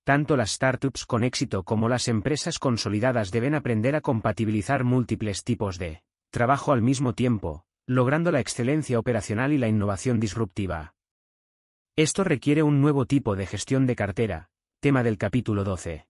Tanto 0.04 0.36
las 0.36 0.50
startups 0.50 1.06
con 1.06 1.22
éxito 1.22 1.62
como 1.62 1.88
las 1.88 2.08
empresas 2.08 2.58
consolidadas 2.58 3.30
deben 3.30 3.54
aprender 3.54 3.94
a 3.94 4.00
compatibilizar 4.00 4.82
múltiples 4.82 5.44
tipos 5.44 5.78
de 5.78 6.02
trabajo 6.30 6.72
al 6.72 6.82
mismo 6.82 7.12
tiempo, 7.12 7.64
logrando 7.86 8.32
la 8.32 8.40
excelencia 8.40 8.98
operacional 8.98 9.52
y 9.52 9.58
la 9.58 9.68
innovación 9.68 10.18
disruptiva. 10.18 10.94
Esto 11.94 12.24
requiere 12.24 12.64
un 12.64 12.80
nuevo 12.80 13.06
tipo 13.06 13.36
de 13.36 13.46
gestión 13.46 13.86
de 13.86 13.94
cartera, 13.94 14.50
tema 14.80 15.04
del 15.04 15.18
capítulo 15.18 15.62
12. 15.62 16.08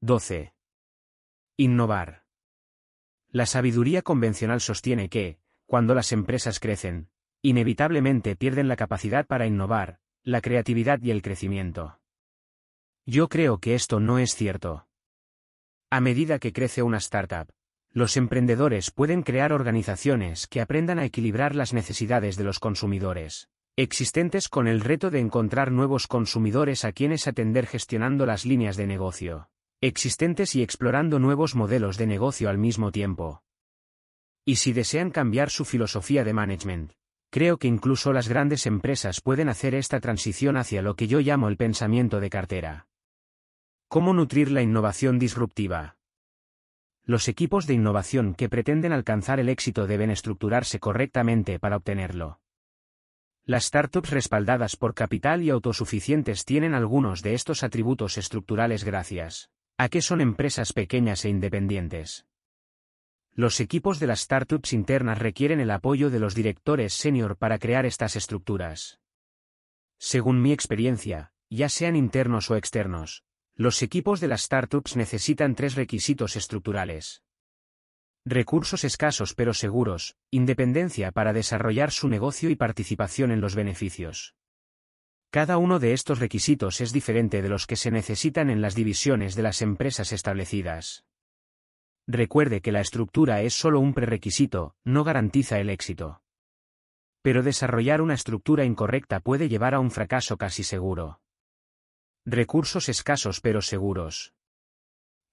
12. 0.00 0.54
Innovar. 1.58 2.24
La 3.28 3.46
sabiduría 3.46 4.02
convencional 4.02 4.60
sostiene 4.60 5.08
que, 5.08 5.38
cuando 5.66 5.94
las 5.94 6.10
empresas 6.10 6.58
crecen, 6.58 7.08
inevitablemente 7.42 8.34
pierden 8.34 8.66
la 8.66 8.74
capacidad 8.74 9.26
para 9.26 9.46
innovar, 9.46 10.00
la 10.24 10.40
creatividad 10.40 11.00
y 11.02 11.12
el 11.12 11.22
crecimiento. 11.22 12.00
Yo 13.06 13.28
creo 13.28 13.58
que 13.58 13.74
esto 13.74 14.00
no 14.00 14.18
es 14.18 14.34
cierto. 14.34 14.86
A 15.90 16.00
medida 16.00 16.38
que 16.38 16.52
crece 16.52 16.82
una 16.82 16.98
startup, 16.98 17.48
los 17.92 18.16
emprendedores 18.16 18.90
pueden 18.92 19.22
crear 19.22 19.52
organizaciones 19.52 20.46
que 20.46 20.60
aprendan 20.60 20.98
a 20.98 21.04
equilibrar 21.04 21.56
las 21.56 21.72
necesidades 21.72 22.36
de 22.36 22.44
los 22.44 22.58
consumidores 22.58 23.48
existentes 23.76 24.48
con 24.48 24.68
el 24.68 24.80
reto 24.80 25.10
de 25.10 25.20
encontrar 25.20 25.72
nuevos 25.72 26.06
consumidores 26.06 26.84
a 26.84 26.92
quienes 26.92 27.26
atender 27.26 27.66
gestionando 27.66 28.26
las 28.26 28.44
líneas 28.44 28.76
de 28.76 28.86
negocio 28.86 29.48
existentes 29.82 30.54
y 30.54 30.62
explorando 30.62 31.18
nuevos 31.18 31.54
modelos 31.54 31.96
de 31.96 32.06
negocio 32.06 32.50
al 32.50 32.58
mismo 32.58 32.92
tiempo. 32.92 33.42
Y 34.44 34.56
si 34.56 34.74
desean 34.74 35.10
cambiar 35.10 35.48
su 35.48 35.64
filosofía 35.64 36.22
de 36.22 36.34
management, 36.34 36.92
creo 37.30 37.56
que 37.56 37.68
incluso 37.68 38.12
las 38.12 38.28
grandes 38.28 38.66
empresas 38.66 39.22
pueden 39.22 39.48
hacer 39.48 39.74
esta 39.74 39.98
transición 40.00 40.58
hacia 40.58 40.82
lo 40.82 40.96
que 40.96 41.06
yo 41.06 41.20
llamo 41.20 41.48
el 41.48 41.56
pensamiento 41.56 42.20
de 42.20 42.28
cartera. 42.28 42.89
¿Cómo 43.90 44.14
nutrir 44.14 44.52
la 44.52 44.62
innovación 44.62 45.18
disruptiva? 45.18 45.96
Los 47.02 47.26
equipos 47.26 47.66
de 47.66 47.74
innovación 47.74 48.36
que 48.36 48.48
pretenden 48.48 48.92
alcanzar 48.92 49.40
el 49.40 49.48
éxito 49.48 49.88
deben 49.88 50.10
estructurarse 50.10 50.78
correctamente 50.78 51.58
para 51.58 51.78
obtenerlo. 51.78 52.40
Las 53.44 53.64
startups 53.64 54.10
respaldadas 54.10 54.76
por 54.76 54.94
capital 54.94 55.42
y 55.42 55.50
autosuficientes 55.50 56.44
tienen 56.44 56.72
algunos 56.72 57.22
de 57.22 57.34
estos 57.34 57.64
atributos 57.64 58.16
estructurales 58.16 58.84
gracias 58.84 59.50
a 59.76 59.88
que 59.88 60.02
son 60.02 60.20
empresas 60.20 60.72
pequeñas 60.72 61.24
e 61.24 61.28
independientes. 61.28 62.26
Los 63.32 63.58
equipos 63.58 63.98
de 63.98 64.06
las 64.06 64.20
startups 64.20 64.72
internas 64.72 65.18
requieren 65.18 65.58
el 65.58 65.72
apoyo 65.72 66.10
de 66.10 66.20
los 66.20 66.36
directores 66.36 66.94
senior 66.94 67.36
para 67.36 67.58
crear 67.58 67.86
estas 67.86 68.14
estructuras. 68.14 69.00
Según 69.98 70.40
mi 70.40 70.52
experiencia, 70.52 71.32
ya 71.48 71.68
sean 71.68 71.96
internos 71.96 72.52
o 72.52 72.56
externos, 72.56 73.24
los 73.60 73.82
equipos 73.82 74.20
de 74.20 74.28
las 74.28 74.44
startups 74.44 74.96
necesitan 74.96 75.54
tres 75.54 75.74
requisitos 75.74 76.34
estructurales. 76.34 77.22
Recursos 78.24 78.84
escasos 78.84 79.34
pero 79.34 79.52
seguros, 79.52 80.16
independencia 80.30 81.12
para 81.12 81.34
desarrollar 81.34 81.90
su 81.90 82.08
negocio 82.08 82.48
y 82.48 82.56
participación 82.56 83.30
en 83.30 83.42
los 83.42 83.54
beneficios. 83.54 84.34
Cada 85.30 85.58
uno 85.58 85.78
de 85.78 85.92
estos 85.92 86.20
requisitos 86.20 86.80
es 86.80 86.90
diferente 86.90 87.42
de 87.42 87.50
los 87.50 87.66
que 87.66 87.76
se 87.76 87.90
necesitan 87.90 88.48
en 88.48 88.62
las 88.62 88.74
divisiones 88.74 89.34
de 89.34 89.42
las 89.42 89.60
empresas 89.60 90.12
establecidas. 90.12 91.04
Recuerde 92.08 92.62
que 92.62 92.72
la 92.72 92.80
estructura 92.80 93.42
es 93.42 93.52
solo 93.52 93.78
un 93.78 93.92
prerequisito, 93.92 94.74
no 94.84 95.04
garantiza 95.04 95.58
el 95.58 95.68
éxito. 95.68 96.22
Pero 97.20 97.42
desarrollar 97.42 98.00
una 98.00 98.14
estructura 98.14 98.64
incorrecta 98.64 99.20
puede 99.20 99.50
llevar 99.50 99.74
a 99.74 99.80
un 99.80 99.90
fracaso 99.90 100.38
casi 100.38 100.62
seguro. 100.62 101.20
Recursos 102.26 102.90
escasos 102.90 103.40
pero 103.40 103.62
seguros. 103.62 104.34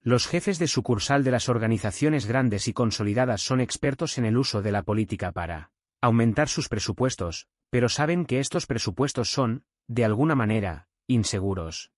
Los 0.00 0.26
jefes 0.26 0.58
de 0.58 0.66
sucursal 0.66 1.22
de 1.22 1.30
las 1.30 1.50
organizaciones 1.50 2.24
grandes 2.24 2.66
y 2.66 2.72
consolidadas 2.72 3.42
son 3.42 3.60
expertos 3.60 4.16
en 4.16 4.24
el 4.24 4.38
uso 4.38 4.62
de 4.62 4.72
la 4.72 4.82
política 4.82 5.32
para 5.32 5.70
aumentar 6.00 6.48
sus 6.48 6.68
presupuestos, 6.68 7.46
pero 7.68 7.90
saben 7.90 8.24
que 8.24 8.40
estos 8.40 8.64
presupuestos 8.66 9.30
son, 9.30 9.64
de 9.86 10.06
alguna 10.06 10.34
manera, 10.34 10.88
inseguros. 11.06 11.92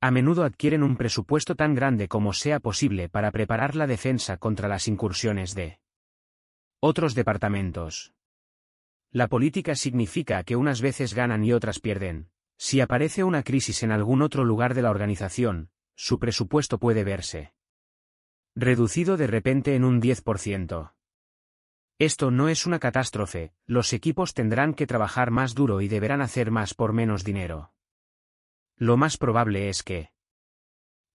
A 0.00 0.10
menudo 0.10 0.44
adquieren 0.44 0.82
un 0.82 0.96
presupuesto 0.96 1.54
tan 1.54 1.74
grande 1.74 2.08
como 2.08 2.32
sea 2.32 2.58
posible 2.58 3.10
para 3.10 3.30
preparar 3.30 3.76
la 3.76 3.86
defensa 3.86 4.38
contra 4.38 4.66
las 4.66 4.88
incursiones 4.88 5.54
de 5.54 5.78
otros 6.80 7.14
departamentos. 7.14 8.14
La 9.10 9.28
política 9.28 9.74
significa 9.74 10.42
que 10.44 10.56
unas 10.56 10.80
veces 10.80 11.12
ganan 11.12 11.44
y 11.44 11.52
otras 11.52 11.80
pierden. 11.80 12.30
Si 12.62 12.82
aparece 12.82 13.24
una 13.24 13.42
crisis 13.42 13.82
en 13.84 13.90
algún 13.90 14.20
otro 14.20 14.44
lugar 14.44 14.74
de 14.74 14.82
la 14.82 14.90
organización, 14.90 15.70
su 15.94 16.18
presupuesto 16.18 16.78
puede 16.78 17.04
verse 17.04 17.54
reducido 18.54 19.16
de 19.16 19.26
repente 19.26 19.74
en 19.74 19.82
un 19.82 20.02
10%. 20.02 20.92
Esto 21.98 22.30
no 22.30 22.50
es 22.50 22.66
una 22.66 22.78
catástrofe, 22.78 23.54
los 23.64 23.94
equipos 23.94 24.34
tendrán 24.34 24.74
que 24.74 24.86
trabajar 24.86 25.30
más 25.30 25.54
duro 25.54 25.80
y 25.80 25.88
deberán 25.88 26.20
hacer 26.20 26.50
más 26.50 26.74
por 26.74 26.92
menos 26.92 27.24
dinero. 27.24 27.72
Lo 28.76 28.98
más 28.98 29.16
probable 29.16 29.70
es 29.70 29.82
que 29.82 30.12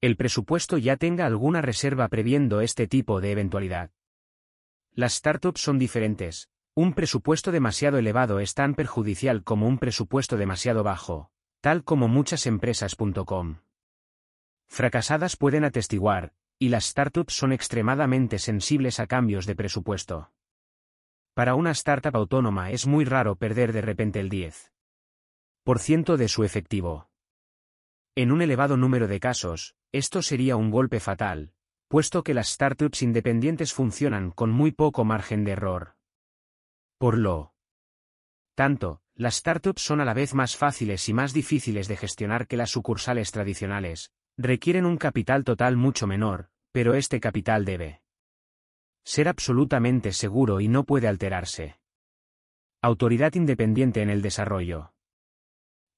el 0.01 0.17
presupuesto 0.17 0.79
ya 0.79 0.97
tenga 0.97 1.27
alguna 1.27 1.61
reserva 1.61 2.07
previendo 2.07 2.61
este 2.61 2.87
tipo 2.87 3.21
de 3.21 3.31
eventualidad. 3.31 3.91
Las 4.93 5.13
startups 5.13 5.61
son 5.61 5.77
diferentes, 5.77 6.49
un 6.73 6.95
presupuesto 6.95 7.51
demasiado 7.51 7.99
elevado 7.99 8.39
es 8.39 8.55
tan 8.55 8.73
perjudicial 8.73 9.43
como 9.43 9.67
un 9.67 9.77
presupuesto 9.77 10.37
demasiado 10.37 10.83
bajo, 10.83 11.31
tal 11.65 11.83
como 11.83 12.07
muchas 12.07 12.45
empresas.com 12.45 13.57
fracasadas 14.67 15.35
pueden 15.35 15.63
atestiguar, 15.63 16.31
y 16.59 16.69
las 16.69 16.85
startups 16.85 17.33
son 17.33 17.51
extremadamente 17.53 18.37
sensibles 18.37 18.99
a 18.99 19.07
cambios 19.07 19.47
de 19.47 19.55
presupuesto. 19.55 20.31
Para 21.33 21.55
una 21.55 21.71
startup 21.71 22.15
autónoma 22.15 22.69
es 22.69 22.85
muy 22.85 23.03
raro 23.03 23.35
perder 23.35 23.73
de 23.73 23.81
repente 23.81 24.19
el 24.19 24.29
10% 24.29 26.17
de 26.17 26.27
su 26.27 26.43
efectivo. 26.43 27.09
En 28.13 28.31
un 28.31 28.43
elevado 28.43 28.77
número 28.77 29.07
de 29.07 29.19
casos, 29.19 29.75
esto 29.91 30.21
sería 30.21 30.57
un 30.57 30.69
golpe 30.69 30.99
fatal, 30.99 31.51
puesto 31.87 32.21
que 32.23 32.35
las 32.35 32.49
startups 32.49 33.01
independientes 33.01 33.73
funcionan 33.73 34.29
con 34.29 34.51
muy 34.51 34.71
poco 34.71 35.03
margen 35.03 35.43
de 35.43 35.53
error. 35.53 35.95
Por 36.99 37.17
lo 37.17 37.55
tanto, 38.53 39.01
las 39.15 39.35
startups 39.35 39.81
son 39.81 40.01
a 40.01 40.05
la 40.05 40.13
vez 40.13 40.33
más 40.33 40.57
fáciles 40.57 41.07
y 41.07 41.13
más 41.13 41.33
difíciles 41.33 41.87
de 41.87 41.95
gestionar 41.95 42.47
que 42.47 42.57
las 42.57 42.69
sucursales 42.69 43.31
tradicionales, 43.31 44.11
requieren 44.37 44.85
un 44.85 44.97
capital 44.97 45.45
total 45.45 45.77
mucho 45.77 46.05
menor, 46.05 46.49
pero 46.73 46.93
este 46.93 47.21
capital 47.21 47.63
debe 47.63 48.01
ser 49.05 49.29
absolutamente 49.29 50.11
seguro 50.11 50.59
y 50.59 50.67
no 50.67 50.83
puede 50.83 51.07
alterarse. 51.07 51.79
Autoridad 52.81 53.33
independiente 53.35 54.01
en 54.01 54.09
el 54.09 54.21
desarrollo. 54.21 54.93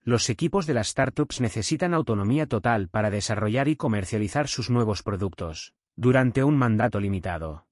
Los 0.03 0.30
equipos 0.30 0.67
de 0.67 0.76
las 0.76 0.90
startups 0.90 1.42
necesitan 1.42 1.94
autonomía 1.94 2.48
total 2.48 2.88
para 2.88 3.10
desarrollar 3.10 3.67
y 3.67 3.76
comercializar 3.76 4.48
sus 4.48 4.69
nuevos 4.69 5.03
productos, 5.03 5.74
durante 5.96 6.44
un 6.44 6.56
mandato 6.56 7.00
limitado. 7.00 7.67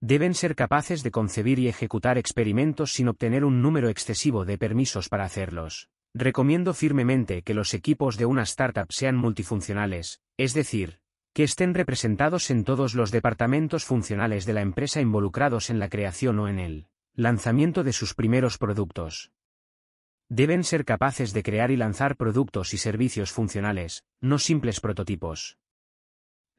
Deben 0.00 0.34
ser 0.34 0.54
capaces 0.54 1.02
de 1.02 1.10
concebir 1.10 1.58
y 1.58 1.66
ejecutar 1.66 2.18
experimentos 2.18 2.92
sin 2.92 3.08
obtener 3.08 3.44
un 3.44 3.60
número 3.62 3.88
excesivo 3.88 4.44
de 4.44 4.56
permisos 4.56 5.08
para 5.08 5.24
hacerlos. 5.24 5.88
Recomiendo 6.14 6.72
firmemente 6.72 7.42
que 7.42 7.52
los 7.52 7.74
equipos 7.74 8.16
de 8.16 8.24
una 8.24 8.42
startup 8.42 8.92
sean 8.92 9.16
multifuncionales, 9.16 10.20
es 10.36 10.54
decir, 10.54 11.00
que 11.34 11.42
estén 11.42 11.74
representados 11.74 12.50
en 12.50 12.64
todos 12.64 12.94
los 12.94 13.10
departamentos 13.10 13.84
funcionales 13.84 14.46
de 14.46 14.52
la 14.52 14.62
empresa 14.62 15.00
involucrados 15.00 15.68
en 15.68 15.80
la 15.80 15.88
creación 15.88 16.38
o 16.38 16.48
en 16.48 16.60
el 16.60 16.88
lanzamiento 17.14 17.82
de 17.82 17.92
sus 17.92 18.14
primeros 18.14 18.56
productos. 18.56 19.32
Deben 20.28 20.62
ser 20.62 20.84
capaces 20.84 21.32
de 21.32 21.42
crear 21.42 21.72
y 21.72 21.76
lanzar 21.76 22.16
productos 22.16 22.72
y 22.72 22.78
servicios 22.78 23.32
funcionales, 23.32 24.04
no 24.20 24.38
simples 24.38 24.78
prototipos. 24.80 25.58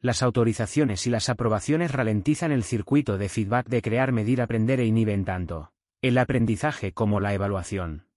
Las 0.01 0.23
autorizaciones 0.23 1.05
y 1.07 1.09
las 1.09 1.27
aprobaciones 1.27 1.91
ralentizan 1.91 2.53
el 2.53 2.63
circuito 2.63 3.17
de 3.17 3.27
feedback 3.27 3.67
de 3.67 3.81
crear, 3.81 4.13
medir, 4.13 4.41
aprender 4.41 4.79
e 4.79 4.85
inhiben 4.85 5.25
tanto 5.25 5.73
el 6.01 6.17
aprendizaje 6.17 6.93
como 6.93 7.19
la 7.19 7.33
evaluación. 7.33 8.07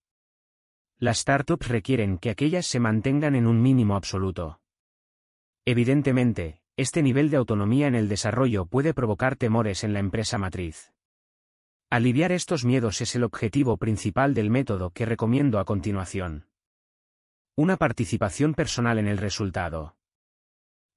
Las 0.99 1.19
startups 1.19 1.67
requieren 1.67 2.17
que 2.17 2.31
aquellas 2.31 2.65
se 2.65 2.79
mantengan 2.79 3.35
en 3.35 3.49
un 3.49 3.61
mínimo 3.61 3.97
absoluto. 3.97 4.61
Evidentemente, 5.65 6.61
este 6.77 7.03
nivel 7.03 7.29
de 7.29 7.39
autonomía 7.39 7.89
en 7.89 7.97
el 7.97 8.09
desarrollo 8.09 8.67
puede 8.67 8.95
provocar 8.95 9.35
temores 9.35 9.83
en 9.83 9.93
la 9.93 9.99
empresa 9.99 10.39
matriz. 10.39 10.93
Aliviar 11.91 12.31
estos 12.31 12.65
miedos 12.65 13.01
es 13.01 13.17
el 13.17 13.25
objetivo 13.25 13.77
principal 13.77 14.33
del 14.33 14.49
método 14.49 14.91
que 14.91 15.07
recomiendo 15.07 15.59
a 15.59 15.65
continuación. 15.65 16.47
Una 17.57 17.77
participación 17.77 18.55
personal 18.55 18.99
en 18.99 19.09
el 19.09 19.19
resultado. 19.19 19.97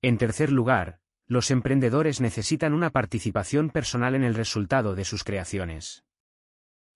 En 0.06 0.20
tercer 0.20 0.52
lugar, 0.52 1.00
los 1.26 1.50
emprendedores 1.50 2.22
necesitan 2.22 2.76
una 2.76 2.92
participación 2.92 3.72
personal 3.72 4.14
en 4.14 4.24
el 4.24 4.36
resultado 4.36 4.94
de 4.94 5.04
sus 5.04 5.24
creaciones. 5.24 6.06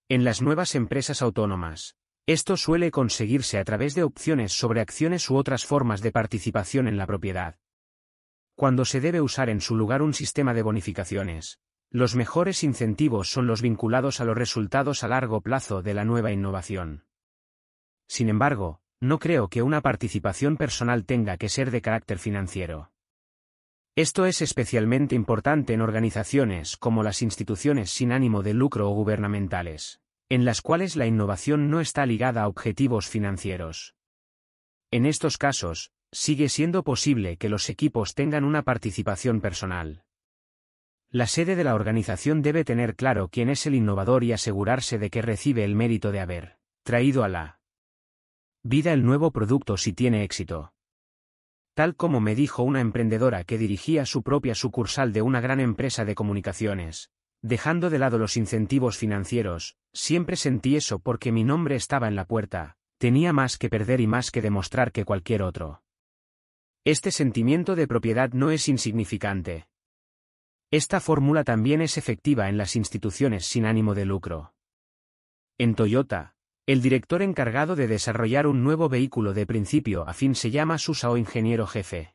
En 0.10 0.24
las 0.24 0.44
nuevas 0.44 0.76
empresas 0.76 1.24
autónomas, 1.24 1.96
esto 2.28 2.56
suele 2.56 2.92
conseguirse 2.92 3.58
a 3.58 3.64
través 3.64 3.96
de 3.96 4.04
opciones 4.04 4.54
sobre 4.54 4.80
acciones 4.80 5.28
u 5.32 5.38
otras 5.38 5.66
formas 5.66 6.02
de 6.02 6.12
participación 6.12 6.88
en 6.88 6.98
la 6.98 7.08
propiedad. 7.08 7.58
Cuando 8.54 8.86
se 8.86 9.02
debe 9.02 9.22
usar 9.22 9.50
en 9.50 9.60
su 9.60 9.76
lugar 9.76 10.04
un 10.04 10.14
sistema 10.14 10.54
de 10.54 10.62
bonificaciones, 10.62 11.60
los 11.90 12.16
mejores 12.16 12.64
incentivos 12.64 13.32
son 13.32 13.48
los 13.48 13.64
vinculados 13.64 14.22
a 14.22 14.26
los 14.26 14.38
resultados 14.38 15.04
a 15.04 15.08
largo 15.08 15.42
plazo 15.42 15.82
de 15.82 15.96
la 15.96 16.06
nueva 16.06 16.32
innovación. 16.32 17.06
Sin 18.08 18.30
embargo, 18.30 18.84
no 19.00 19.18
creo 19.18 19.48
que 19.48 19.64
una 19.64 19.82
participación 19.82 20.58
personal 20.58 21.06
tenga 21.08 21.38
que 21.38 21.50
ser 21.50 21.72
de 21.72 21.82
carácter 21.82 22.20
financiero. 22.20 22.92
Esto 24.00 24.26
es 24.26 24.42
especialmente 24.42 25.14
importante 25.14 25.74
en 25.74 25.82
organizaciones 25.82 26.78
como 26.78 27.04
las 27.04 27.22
instituciones 27.22 27.92
sin 27.92 28.14
ánimo 28.14 28.44
de 28.44 28.54
lucro 28.54 28.90
o 28.90 28.94
gubernamentales 28.94 30.00
en 30.30 30.46
las 30.46 30.62
cuales 30.62 30.96
la 30.96 31.06
innovación 31.06 31.70
no 31.70 31.82
está 31.82 32.06
ligada 32.06 32.44
a 32.44 32.48
objetivos 32.48 33.10
financieros. 33.10 33.96
En 34.90 35.06
estos 35.06 35.38
casos, 35.38 35.92
sigue 36.14 36.48
siendo 36.48 36.86
posible 36.86 37.36
que 37.36 37.50
los 37.50 37.70
equipos 37.70 38.16
tengan 38.16 38.46
una 38.46 38.62
participación 38.62 39.42
personal. 39.42 40.06
La 41.10 41.28
sede 41.28 41.58
de 41.58 41.66
la 41.66 41.76
organización 41.76 42.42
debe 42.42 42.64
tener 42.64 42.96
claro 42.96 43.28
quién 43.28 43.50
es 43.50 43.66
el 43.66 43.76
innovador 43.76 44.24
y 44.24 44.32
asegurarse 44.32 44.98
de 44.98 45.10
que 45.10 45.22
recibe 45.22 45.66
el 45.66 45.76
mérito 45.76 46.14
de 46.14 46.22
haber 46.22 46.58
traído 46.84 47.26
a 47.26 47.28
la 47.28 47.60
vida 48.64 48.94
el 48.94 49.04
nuevo 49.04 49.32
producto 49.32 49.76
si 49.76 49.92
tiene 49.92 50.24
éxito. 50.24 50.72
Tal 51.80 51.96
como 51.96 52.20
me 52.20 52.36
dijo 52.36 52.62
una 52.62 52.82
emprendedora 52.82 53.46
que 53.46 53.58
dirigía 53.58 54.06
su 54.06 54.22
propia 54.22 54.54
sucursal 54.54 55.14
de 55.14 55.22
una 55.22 55.40
gran 55.40 55.62
empresa 55.62 56.04
de 56.04 56.14
comunicaciones, 56.14 57.10
Dejando 57.42 57.90
de 57.90 58.00
lado 58.00 58.18
los 58.18 58.36
incentivos 58.36 58.98
financieros, 58.98 59.78
siempre 59.94 60.36
sentí 60.36 60.76
eso 60.76 61.00
porque 61.00 61.32
mi 61.32 61.46
nombre 61.46 61.78
estaba 61.78 62.10
en 62.10 62.18
la 62.18 62.26
puerta, 62.26 62.76
tenía 62.98 63.32
más 63.32 63.58
que 63.58 63.70
perder 63.70 64.02
y 64.02 64.08
más 64.08 64.30
que 64.30 64.42
demostrar 64.42 64.92
que 64.92 65.06
cualquier 65.06 65.42
otro. 65.42 65.82
Este 66.84 67.12
sentimiento 67.12 67.78
de 67.78 67.88
propiedad 67.88 68.34
no 68.34 68.52
es 68.52 68.68
insignificante. 68.68 69.70
Esta 70.72 71.00
fórmula 71.00 71.46
también 71.46 71.82
es 71.82 71.98
efectiva 71.98 72.50
en 72.50 72.58
las 72.58 72.76
instituciones 72.76 73.46
sin 73.46 73.66
ánimo 73.66 73.96
de 73.96 74.04
lucro. 74.04 74.54
En 75.58 75.76
Toyota, 75.76 76.36
El 76.70 76.84
director 76.84 77.24
encargado 77.24 77.76
de 77.76 77.88
desarrollar 77.88 78.46
un 78.46 78.64
nuevo 78.64 78.90
vehículo 78.90 79.34
de 79.34 79.48
principio 79.48 80.08
a 80.08 80.14
fin 80.14 80.36
se 80.36 80.52
llama 80.52 80.78
SUSA 80.78 81.10
o 81.10 81.18
ingeniero 81.18 81.66
jefe. 81.66 82.14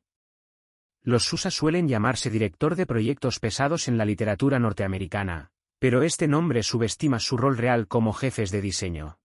Los 1.02 1.24
SUSA 1.24 1.50
suelen 1.50 1.88
llamarse 1.88 2.30
director 2.30 2.76
de 2.76 2.86
proyectos 2.86 3.40
pesados 3.40 3.88
en 3.88 3.98
la 3.98 4.04
literatura 4.04 4.60
norteamericana, 4.60 5.50
pero 5.80 6.04
este 6.04 6.28
nombre 6.28 6.62
subestima 6.62 7.18
su 7.18 7.36
rol 7.36 7.56
real 7.56 7.88
como 7.88 8.12
jefes 8.12 8.52
de 8.52 8.60
diseño. 8.60 9.18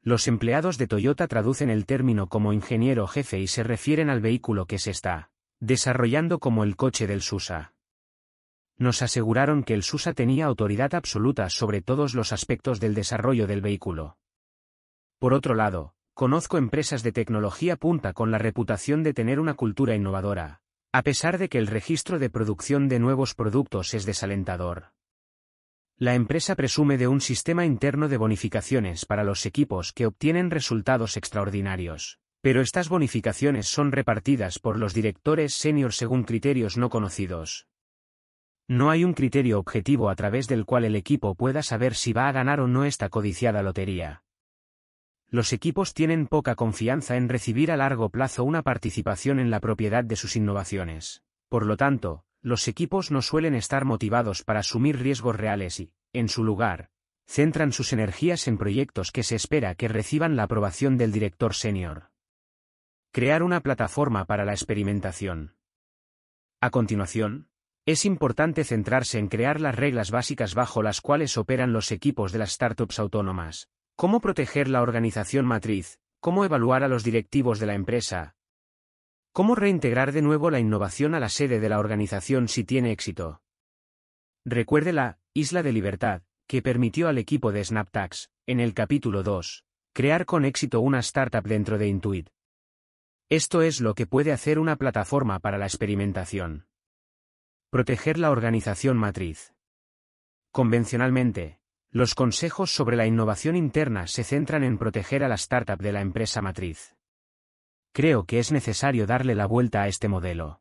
Los 0.00 0.28
empleados 0.28 0.78
de 0.78 0.86
Toyota 0.86 1.26
traducen 1.26 1.68
el 1.68 1.84
término 1.84 2.28
como 2.28 2.52
ingeniero 2.52 3.08
jefe 3.08 3.40
y 3.40 3.48
se 3.48 3.64
refieren 3.64 4.10
al 4.10 4.20
vehículo 4.20 4.66
que 4.66 4.78
se 4.78 4.92
está 4.92 5.32
desarrollando 5.58 6.38
como 6.38 6.62
el 6.62 6.76
coche 6.76 7.08
del 7.08 7.22
SUSA. 7.22 7.74
Nos 8.78 9.02
aseguraron 9.02 9.64
que 9.64 9.74
el 9.74 9.82
SUSA 9.82 10.12
tenía 10.14 10.46
autoridad 10.46 10.94
absoluta 10.94 11.50
sobre 11.50 11.82
todos 11.82 12.14
los 12.14 12.32
aspectos 12.32 12.78
del 12.78 12.94
desarrollo 12.94 13.48
del 13.48 13.60
vehículo. 13.60 14.19
Por 15.20 15.34
otro 15.34 15.54
lado, 15.54 15.92
conozco 16.14 16.56
empresas 16.56 17.02
de 17.02 17.12
tecnología 17.12 17.76
punta 17.76 18.14
con 18.14 18.30
la 18.30 18.38
reputación 18.38 19.02
de 19.02 19.12
tener 19.12 19.38
una 19.38 19.52
cultura 19.52 19.94
innovadora, 19.94 20.62
a 20.92 21.02
pesar 21.02 21.36
de 21.36 21.50
que 21.50 21.58
el 21.58 21.66
registro 21.66 22.18
de 22.18 22.30
producción 22.30 22.88
de 22.88 23.00
nuevos 23.00 23.34
productos 23.34 23.92
es 23.92 24.06
desalentador. 24.06 24.92
La 25.98 26.14
empresa 26.14 26.56
presume 26.56 26.96
de 26.96 27.06
un 27.06 27.20
sistema 27.20 27.66
interno 27.66 28.08
de 28.08 28.16
bonificaciones 28.16 29.04
para 29.04 29.22
los 29.22 29.44
equipos 29.44 29.92
que 29.92 30.06
obtienen 30.06 30.50
resultados 30.50 31.18
extraordinarios, 31.18 32.18
pero 32.40 32.62
estas 32.62 32.88
bonificaciones 32.88 33.68
son 33.68 33.92
repartidas 33.92 34.58
por 34.58 34.78
los 34.78 34.94
directores 34.94 35.52
senior 35.52 35.92
según 35.92 36.24
criterios 36.24 36.78
no 36.78 36.88
conocidos. 36.88 37.66
No 38.68 38.88
hay 38.88 39.04
un 39.04 39.12
criterio 39.12 39.58
objetivo 39.58 40.08
a 40.08 40.14
través 40.14 40.48
del 40.48 40.64
cual 40.64 40.86
el 40.86 40.96
equipo 40.96 41.34
pueda 41.34 41.62
saber 41.62 41.94
si 41.94 42.14
va 42.14 42.26
a 42.26 42.32
ganar 42.32 42.60
o 42.60 42.68
no 42.68 42.86
esta 42.86 43.10
codiciada 43.10 43.62
lotería. 43.62 44.22
Los 45.32 45.52
equipos 45.52 45.94
tienen 45.94 46.26
poca 46.26 46.56
confianza 46.56 47.16
en 47.16 47.28
recibir 47.28 47.70
a 47.70 47.76
largo 47.76 48.08
plazo 48.08 48.42
una 48.42 48.62
participación 48.62 49.38
en 49.38 49.48
la 49.48 49.60
propiedad 49.60 50.02
de 50.02 50.16
sus 50.16 50.34
innovaciones. 50.34 51.22
Por 51.48 51.66
lo 51.66 51.76
tanto, 51.76 52.24
los 52.42 52.66
equipos 52.66 53.12
no 53.12 53.22
suelen 53.22 53.54
estar 53.54 53.84
motivados 53.84 54.42
para 54.42 54.60
asumir 54.60 54.98
riesgos 54.98 55.36
reales 55.36 55.78
y, 55.78 55.92
en 56.12 56.28
su 56.28 56.42
lugar, 56.42 56.90
centran 57.26 57.72
sus 57.72 57.92
energías 57.92 58.48
en 58.48 58.58
proyectos 58.58 59.12
que 59.12 59.22
se 59.22 59.36
espera 59.36 59.76
que 59.76 59.86
reciban 59.86 60.34
la 60.34 60.42
aprobación 60.42 60.98
del 60.98 61.12
director 61.12 61.54
senior. 61.54 62.10
Crear 63.12 63.44
una 63.44 63.60
plataforma 63.60 64.24
para 64.24 64.44
la 64.44 64.52
experimentación. 64.52 65.54
A 66.60 66.70
continuación, 66.70 67.48
es 67.86 68.04
importante 68.04 68.64
centrarse 68.64 69.20
en 69.20 69.28
crear 69.28 69.60
las 69.60 69.76
reglas 69.76 70.10
básicas 70.10 70.54
bajo 70.54 70.82
las 70.82 71.00
cuales 71.00 71.38
operan 71.38 71.72
los 71.72 71.92
equipos 71.92 72.32
de 72.32 72.38
las 72.40 72.52
startups 72.52 72.98
autónomas, 72.98 73.68
cómo 74.00 74.22
proteger 74.22 74.66
la 74.66 74.80
organización 74.80 75.44
matriz, 75.44 76.00
cómo 76.20 76.46
evaluar 76.46 76.84
a 76.84 76.88
los 76.88 77.04
directivos 77.04 77.58
de 77.58 77.66
la 77.66 77.74
empresa, 77.74 78.34
cómo 79.34 79.54
reintegrar 79.54 80.12
de 80.12 80.22
nuevo 80.22 80.50
la 80.50 80.58
innovación 80.58 81.14
a 81.14 81.20
la 81.20 81.28
sede 81.28 81.60
de 81.60 81.68
la 81.68 81.78
organización 81.78 82.48
si 82.48 82.64
tiene 82.64 82.92
éxito. 82.92 83.42
Recuerde 84.46 84.94
la 84.94 85.18
Isla 85.34 85.62
de 85.62 85.72
Libertad, 85.72 86.22
que 86.48 86.62
permitió 86.62 87.08
al 87.08 87.18
equipo 87.18 87.52
de 87.52 87.62
SnapTax, 87.62 88.30
en 88.46 88.60
el 88.60 88.72
capítulo 88.72 89.22
2, 89.22 89.66
crear 89.92 90.24
con 90.24 90.46
éxito 90.46 90.80
una 90.80 91.00
startup 91.00 91.46
dentro 91.46 91.76
de 91.76 91.88
Intuit. 91.88 92.30
Esto 93.28 93.60
es 93.60 93.82
lo 93.82 93.94
que 93.94 94.06
puede 94.06 94.32
hacer 94.32 94.58
una 94.58 94.76
plataforma 94.76 95.40
para 95.40 95.58
la 95.58 95.66
experimentación. 95.66 96.66
Proteger 97.68 98.18
la 98.18 98.30
organización 98.30 98.96
matriz. 98.96 99.52
Convencionalmente, 100.52 101.59
los 101.92 102.14
consejos 102.14 102.70
sobre 102.70 102.96
la 102.96 103.06
innovación 103.06 103.56
interna 103.56 104.06
se 104.06 104.22
centran 104.22 104.62
en 104.62 104.78
proteger 104.78 105.24
a 105.24 105.28
la 105.28 105.34
startup 105.34 105.78
de 105.78 105.92
la 105.92 106.00
empresa 106.00 106.40
matriz. 106.40 106.94
Creo 107.92 108.24
que 108.24 108.38
es 108.38 108.52
necesario 108.52 109.06
darle 109.06 109.34
la 109.34 109.46
vuelta 109.46 109.82
a 109.82 109.88
este 109.88 110.06
modelo. 110.06 110.60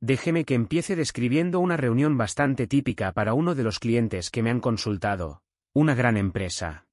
Déjeme 0.00 0.44
que 0.44 0.54
empiece 0.54 0.96
describiendo 0.96 1.60
una 1.60 1.78
reunión 1.78 2.18
bastante 2.18 2.66
típica 2.66 3.12
para 3.12 3.32
uno 3.32 3.54
de 3.54 3.64
los 3.64 3.78
clientes 3.78 4.30
que 4.30 4.42
me 4.42 4.50
han 4.50 4.60
consultado, 4.60 5.42
una 5.72 5.94
gran 5.94 6.18
empresa. 6.18 6.86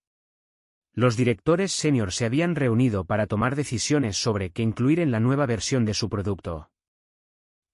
Los 0.94 1.18
directores 1.18 1.74
senior 1.74 2.14
se 2.14 2.26
habían 2.26 2.56
reunido 2.56 3.04
para 3.04 3.28
tomar 3.28 3.58
decisiones 3.58 4.16
sobre 4.16 4.52
qué 4.52 4.64
incluir 4.64 5.02
en 5.02 5.12
la 5.12 5.20
nueva 5.20 5.46
versión 5.46 5.84
de 5.84 5.94
su 5.94 6.10
producto. 6.10 6.72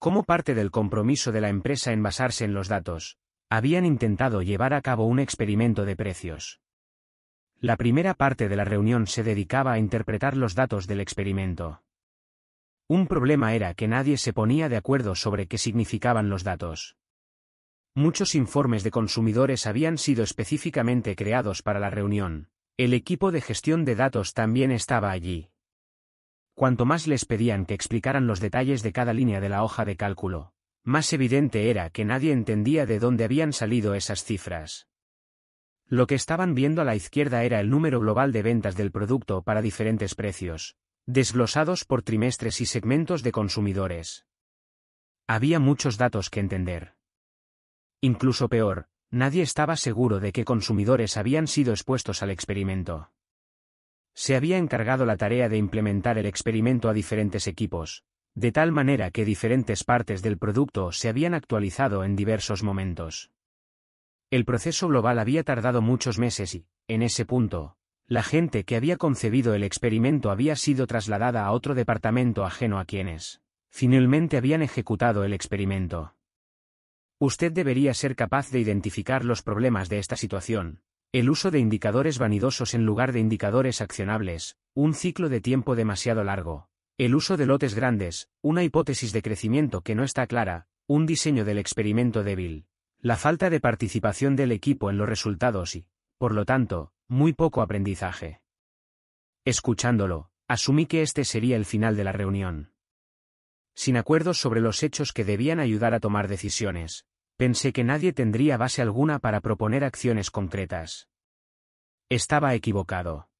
Como 0.00 0.24
parte 0.24 0.56
del 0.56 0.72
compromiso 0.72 1.30
de 1.30 1.40
la 1.40 1.48
empresa 1.48 1.92
en 1.92 2.02
basarse 2.02 2.44
en 2.44 2.52
los 2.52 2.66
datos, 2.66 3.16
habían 3.54 3.84
intentado 3.84 4.40
llevar 4.40 4.72
a 4.72 4.80
cabo 4.80 5.04
un 5.04 5.18
experimento 5.18 5.84
de 5.84 5.94
precios. 5.94 6.62
La 7.60 7.76
primera 7.76 8.14
parte 8.14 8.48
de 8.48 8.56
la 8.56 8.64
reunión 8.64 9.06
se 9.06 9.22
dedicaba 9.22 9.72
a 9.72 9.78
interpretar 9.78 10.38
los 10.38 10.54
datos 10.54 10.86
del 10.86 11.00
experimento. 11.00 11.82
Un 12.88 13.06
problema 13.06 13.54
era 13.54 13.74
que 13.74 13.88
nadie 13.88 14.16
se 14.16 14.32
ponía 14.32 14.70
de 14.70 14.78
acuerdo 14.78 15.14
sobre 15.14 15.48
qué 15.48 15.58
significaban 15.58 16.30
los 16.30 16.44
datos. 16.44 16.96
Muchos 17.94 18.34
informes 18.34 18.84
de 18.84 18.90
consumidores 18.90 19.66
habían 19.66 19.98
sido 19.98 20.24
específicamente 20.24 21.14
creados 21.14 21.60
para 21.60 21.78
la 21.78 21.90
reunión. 21.90 22.48
El 22.78 22.94
equipo 22.94 23.32
de 23.32 23.42
gestión 23.42 23.84
de 23.84 23.96
datos 23.96 24.32
también 24.32 24.72
estaba 24.72 25.10
allí. 25.10 25.50
Cuanto 26.54 26.86
más 26.86 27.06
les 27.06 27.26
pedían 27.26 27.66
que 27.66 27.74
explicaran 27.74 28.26
los 28.26 28.40
detalles 28.40 28.82
de 28.82 28.92
cada 28.92 29.12
línea 29.12 29.42
de 29.42 29.50
la 29.50 29.62
hoja 29.62 29.84
de 29.84 29.96
cálculo, 29.96 30.51
más 30.84 31.12
evidente 31.12 31.70
era 31.70 31.90
que 31.90 32.04
nadie 32.04 32.32
entendía 32.32 32.86
de 32.86 32.98
dónde 32.98 33.24
habían 33.24 33.52
salido 33.52 33.94
esas 33.94 34.24
cifras. 34.24 34.88
Lo 35.86 36.06
que 36.06 36.14
estaban 36.14 36.54
viendo 36.54 36.82
a 36.82 36.84
la 36.84 36.96
izquierda 36.96 37.44
era 37.44 37.60
el 37.60 37.70
número 37.70 38.00
global 38.00 38.32
de 38.32 38.42
ventas 38.42 38.76
del 38.76 38.90
producto 38.90 39.42
para 39.42 39.62
diferentes 39.62 40.14
precios, 40.14 40.76
desglosados 41.06 41.84
por 41.84 42.02
trimestres 42.02 42.60
y 42.60 42.66
segmentos 42.66 43.22
de 43.22 43.32
consumidores. 43.32 44.26
Había 45.26 45.58
muchos 45.58 45.98
datos 45.98 46.30
que 46.30 46.40
entender. 46.40 46.94
Incluso 48.00 48.48
peor, 48.48 48.88
nadie 49.10 49.42
estaba 49.42 49.76
seguro 49.76 50.18
de 50.18 50.32
qué 50.32 50.44
consumidores 50.44 51.16
habían 51.16 51.46
sido 51.46 51.72
expuestos 51.72 52.22
al 52.22 52.30
experimento. 52.30 53.12
Se 54.14 54.34
había 54.34 54.58
encargado 54.58 55.06
la 55.06 55.16
tarea 55.16 55.48
de 55.48 55.56
implementar 55.56 56.18
el 56.18 56.26
experimento 56.26 56.88
a 56.88 56.92
diferentes 56.92 57.46
equipos, 57.46 58.04
de 58.34 58.52
tal 58.52 58.72
manera 58.72 59.10
que 59.10 59.24
diferentes 59.24 59.84
partes 59.84 60.22
del 60.22 60.38
producto 60.38 60.92
se 60.92 61.08
habían 61.08 61.34
actualizado 61.34 62.04
en 62.04 62.16
diversos 62.16 62.62
momentos. 62.62 63.30
El 64.30 64.44
proceso 64.46 64.88
global 64.88 65.18
había 65.18 65.44
tardado 65.44 65.82
muchos 65.82 66.18
meses 66.18 66.54
y, 66.54 66.66
en 66.88 67.02
ese 67.02 67.26
punto, 67.26 67.76
la 68.06 68.22
gente 68.22 68.64
que 68.64 68.76
había 68.76 68.96
concebido 68.96 69.54
el 69.54 69.62
experimento 69.62 70.30
había 70.30 70.56
sido 70.56 70.86
trasladada 70.86 71.44
a 71.44 71.52
otro 71.52 71.74
departamento 71.74 72.44
ajeno 72.44 72.78
a 72.78 72.86
quienes, 72.86 73.42
finalmente 73.68 74.38
habían 74.38 74.62
ejecutado 74.62 75.24
el 75.24 75.34
experimento. 75.34 76.14
Usted 77.18 77.52
debería 77.52 77.94
ser 77.94 78.16
capaz 78.16 78.50
de 78.50 78.60
identificar 78.60 79.24
los 79.24 79.42
problemas 79.42 79.88
de 79.88 79.98
esta 79.98 80.16
situación, 80.16 80.80
el 81.12 81.28
uso 81.28 81.50
de 81.50 81.58
indicadores 81.58 82.18
vanidosos 82.18 82.72
en 82.72 82.86
lugar 82.86 83.12
de 83.12 83.20
indicadores 83.20 83.82
accionables, 83.82 84.56
un 84.72 84.94
ciclo 84.94 85.28
de 85.28 85.42
tiempo 85.42 85.76
demasiado 85.76 86.24
largo, 86.24 86.70
el 87.04 87.16
uso 87.16 87.36
de 87.36 87.46
lotes 87.46 87.74
grandes, 87.74 88.28
una 88.42 88.62
hipótesis 88.62 89.12
de 89.12 89.22
crecimiento 89.22 89.80
que 89.80 89.96
no 89.96 90.04
está 90.04 90.28
clara, 90.28 90.68
un 90.86 91.04
diseño 91.04 91.44
del 91.44 91.58
experimento 91.58 92.22
débil, 92.22 92.66
la 93.00 93.16
falta 93.16 93.50
de 93.50 93.58
participación 93.58 94.36
del 94.36 94.52
equipo 94.52 94.88
en 94.88 94.98
los 94.98 95.08
resultados 95.08 95.74
y, 95.74 95.88
por 96.16 96.32
lo 96.32 96.44
tanto, 96.44 96.92
muy 97.08 97.32
poco 97.32 97.60
aprendizaje. 97.60 98.40
Escuchándolo, 99.44 100.30
asumí 100.46 100.86
que 100.86 101.02
este 101.02 101.24
sería 101.24 101.56
el 101.56 101.64
final 101.64 101.96
de 101.96 102.04
la 102.04 102.12
reunión. 102.12 102.72
Sin 103.74 103.96
acuerdos 103.96 104.38
sobre 104.38 104.60
los 104.60 104.84
hechos 104.84 105.12
que 105.12 105.24
debían 105.24 105.58
ayudar 105.58 105.94
a 105.94 106.00
tomar 106.00 106.28
decisiones, 106.28 107.06
pensé 107.36 107.72
que 107.72 107.82
nadie 107.82 108.12
tendría 108.12 108.56
base 108.58 108.80
alguna 108.80 109.18
para 109.18 109.40
proponer 109.40 109.82
acciones 109.82 110.30
concretas. 110.30 111.08
Estaba 112.08 112.54
equivocado. 112.54 113.31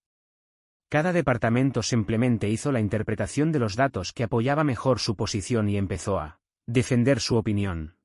Cada 0.92 1.14
departamento 1.14 1.82
simplemente 1.82 2.50
hizo 2.50 2.70
la 2.70 2.78
interpretación 2.78 3.50
de 3.50 3.58
los 3.58 3.76
datos 3.76 4.12
que 4.12 4.24
apoyaba 4.24 4.62
mejor 4.62 4.98
su 4.98 5.16
posición 5.16 5.70
y 5.70 5.78
empezó 5.78 6.18
a 6.18 6.38
defender 6.66 7.18
su 7.18 7.36
opinión. 7.36 7.96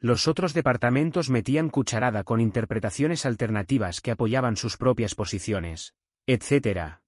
Los 0.00 0.26
otros 0.26 0.52
departamentos 0.52 1.30
metían 1.30 1.70
cucharada 1.70 2.24
con 2.24 2.40
interpretaciones 2.40 3.24
alternativas 3.24 4.00
que 4.00 4.10
apoyaban 4.10 4.56
sus 4.56 4.76
propias 4.76 5.14
posiciones, 5.14 5.94
etc. 6.26 6.98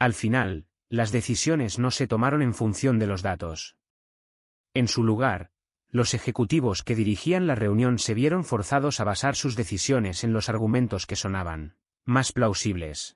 Al 0.00 0.12
final, 0.12 0.66
las 0.88 1.12
decisiones 1.12 1.78
no 1.78 1.92
se 1.92 2.08
tomaron 2.08 2.42
en 2.42 2.54
función 2.54 2.98
de 2.98 3.06
los 3.06 3.22
datos. 3.22 3.76
En 4.74 4.88
su 4.88 5.04
lugar, 5.04 5.52
los 5.88 6.14
ejecutivos 6.14 6.82
que 6.82 6.96
dirigían 6.96 7.46
la 7.46 7.54
reunión 7.54 8.00
se 8.00 8.14
vieron 8.14 8.42
forzados 8.42 8.98
a 8.98 9.04
basar 9.04 9.36
sus 9.36 9.54
decisiones 9.54 10.24
en 10.24 10.32
los 10.32 10.48
argumentos 10.48 11.06
que 11.06 11.14
sonaban 11.14 11.76
más 12.04 12.32
plausibles. 12.32 13.14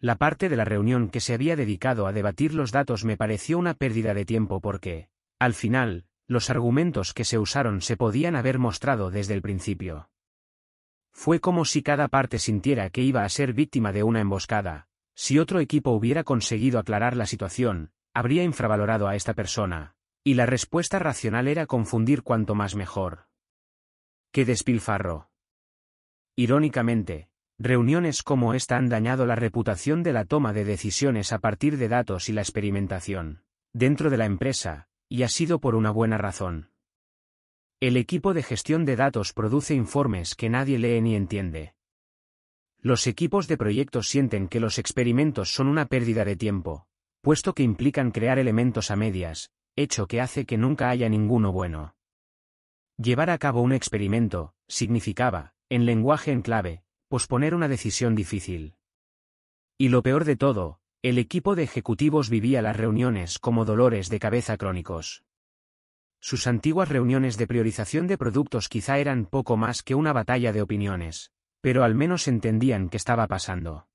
La 0.00 0.16
parte 0.16 0.48
de 0.48 0.56
la 0.56 0.64
reunión 0.64 1.08
que 1.08 1.20
se 1.20 1.34
había 1.34 1.56
dedicado 1.56 2.06
a 2.06 2.12
debatir 2.12 2.54
los 2.54 2.72
datos 2.72 3.04
me 3.04 3.16
pareció 3.16 3.58
una 3.58 3.74
pérdida 3.74 4.14
de 4.14 4.24
tiempo 4.24 4.60
porque, 4.60 5.08
al 5.38 5.54
final, 5.54 6.06
los 6.26 6.50
argumentos 6.50 7.12
que 7.12 7.24
se 7.24 7.38
usaron 7.38 7.80
se 7.80 7.96
podían 7.96 8.36
haber 8.36 8.58
mostrado 8.58 9.10
desde 9.10 9.34
el 9.34 9.42
principio. 9.42 10.08
Fue 11.12 11.40
como 11.40 11.64
si 11.64 11.82
cada 11.82 12.08
parte 12.08 12.38
sintiera 12.38 12.90
que 12.90 13.02
iba 13.02 13.24
a 13.24 13.28
ser 13.28 13.52
víctima 13.52 13.92
de 13.92 14.02
una 14.02 14.20
emboscada. 14.20 14.88
Si 15.14 15.38
otro 15.38 15.60
equipo 15.60 15.92
hubiera 15.92 16.24
conseguido 16.24 16.78
aclarar 16.78 17.16
la 17.16 17.26
situación, 17.26 17.92
habría 18.12 18.42
infravalorado 18.42 19.06
a 19.06 19.14
esta 19.14 19.34
persona. 19.34 19.94
Y 20.24 20.34
la 20.34 20.46
respuesta 20.46 20.98
racional 20.98 21.46
era 21.46 21.66
confundir 21.66 22.22
cuanto 22.22 22.54
más 22.54 22.74
mejor. 22.74 23.26
¡Qué 24.32 24.44
despilfarro! 24.44 25.30
Irónicamente, 26.34 27.28
reuniones 27.58 28.22
como 28.22 28.54
esta 28.54 28.76
han 28.76 28.88
dañado 28.88 29.26
la 29.26 29.36
reputación 29.36 30.02
de 30.02 30.12
la 30.12 30.24
toma 30.24 30.52
de 30.52 30.64
decisiones 30.64 31.32
a 31.32 31.38
partir 31.38 31.76
de 31.78 31.88
datos 31.88 32.28
y 32.28 32.32
la 32.32 32.42
experimentación, 32.42 33.42
dentro 33.72 34.10
de 34.10 34.16
la 34.16 34.26
empresa, 34.26 34.88
y 35.08 35.22
ha 35.22 35.28
sido 35.28 35.60
por 35.60 35.74
una 35.74 35.90
buena 35.90 36.18
razón. 36.18 36.70
El 37.80 37.96
equipo 37.96 38.34
de 38.34 38.42
gestión 38.42 38.84
de 38.84 38.96
datos 38.96 39.32
produce 39.32 39.74
informes 39.74 40.34
que 40.34 40.48
nadie 40.48 40.78
lee 40.78 41.00
ni 41.00 41.16
entiende. 41.16 41.74
Los 42.80 43.06
equipos 43.06 43.48
de 43.48 43.56
proyectos 43.56 44.08
sienten 44.08 44.48
que 44.48 44.60
los 44.60 44.78
experimentos 44.78 45.52
son 45.52 45.68
una 45.68 45.86
pérdida 45.86 46.24
de 46.24 46.36
tiempo, 46.36 46.86
puesto 47.20 47.54
que 47.54 47.62
implican 47.62 48.10
crear 48.10 48.38
elementos 48.38 48.90
a 48.90 48.96
medias, 48.96 49.50
hecho 49.76 50.06
que 50.06 50.20
hace 50.20 50.44
que 50.44 50.58
nunca 50.58 50.90
haya 50.90 51.08
ninguno 51.08 51.52
bueno. 51.52 51.96
Llevar 52.96 53.30
a 53.30 53.38
cabo 53.38 53.62
un 53.62 53.72
experimento, 53.72 54.54
significaba, 54.68 55.54
en 55.68 55.84
lenguaje 55.86 56.30
en 56.30 56.42
clave, 56.42 56.83
posponer 57.14 57.54
una 57.54 57.68
decisión 57.68 58.16
difícil. 58.16 58.74
Y 59.78 59.88
lo 59.88 60.02
peor 60.02 60.24
de 60.24 60.34
todo, 60.34 60.80
el 61.00 61.16
equipo 61.18 61.54
de 61.54 61.62
ejecutivos 61.62 62.28
vivía 62.28 62.60
las 62.60 62.76
reuniones 62.76 63.38
como 63.38 63.64
dolores 63.64 64.08
de 64.08 64.18
cabeza 64.18 64.56
crónicos. 64.56 65.22
Sus 66.18 66.48
antiguas 66.48 66.88
reuniones 66.88 67.36
de 67.36 67.46
priorización 67.46 68.08
de 68.08 68.18
productos 68.18 68.68
quizá 68.68 68.98
eran 68.98 69.26
poco 69.26 69.56
más 69.56 69.84
que 69.84 69.94
una 69.94 70.12
batalla 70.12 70.52
de 70.52 70.62
opiniones, 70.62 71.30
pero 71.60 71.84
al 71.84 71.94
menos 71.94 72.26
entendían 72.26 72.88
qué 72.88 72.96
estaba 72.96 73.28
pasando. 73.28 73.86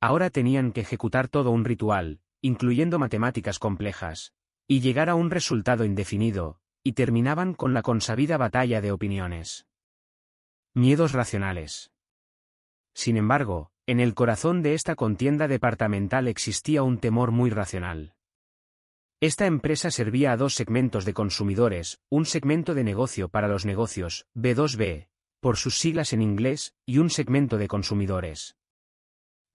Ahora 0.00 0.30
tenían 0.30 0.72
que 0.72 0.80
ejecutar 0.80 1.28
todo 1.28 1.50
un 1.50 1.66
ritual, 1.66 2.20
incluyendo 2.40 2.98
matemáticas 2.98 3.58
complejas, 3.58 4.32
y 4.66 4.80
llegar 4.80 5.10
a 5.10 5.14
un 5.14 5.30
resultado 5.30 5.84
indefinido, 5.84 6.58
y 6.82 6.92
terminaban 6.92 7.52
con 7.52 7.74
la 7.74 7.82
consabida 7.82 8.38
batalla 8.38 8.80
de 8.80 8.92
opiniones. 8.92 9.66
Miedos 10.72 11.12
racionales. 11.12 11.90
Sin 12.94 13.16
embargo, 13.16 13.70
en 13.86 14.00
el 14.00 14.14
corazón 14.14 14.62
de 14.62 14.74
esta 14.74 14.94
contienda 14.94 15.48
departamental 15.48 16.28
existía 16.28 16.82
un 16.82 16.98
temor 16.98 17.32
muy 17.32 17.50
racional. 17.50 18.14
Esta 19.20 19.46
empresa 19.46 19.90
servía 19.90 20.32
a 20.32 20.36
dos 20.36 20.54
segmentos 20.54 21.04
de 21.04 21.14
consumidores, 21.14 22.00
un 22.08 22.24
segmento 22.24 22.74
de 22.74 22.84
negocio 22.84 23.28
para 23.28 23.48
los 23.48 23.64
negocios, 23.64 24.26
B2B, 24.34 25.08
por 25.40 25.56
sus 25.56 25.78
siglas 25.78 26.12
en 26.12 26.22
inglés, 26.22 26.74
y 26.86 26.98
un 26.98 27.10
segmento 27.10 27.58
de 27.58 27.68
consumidores. 27.68 28.56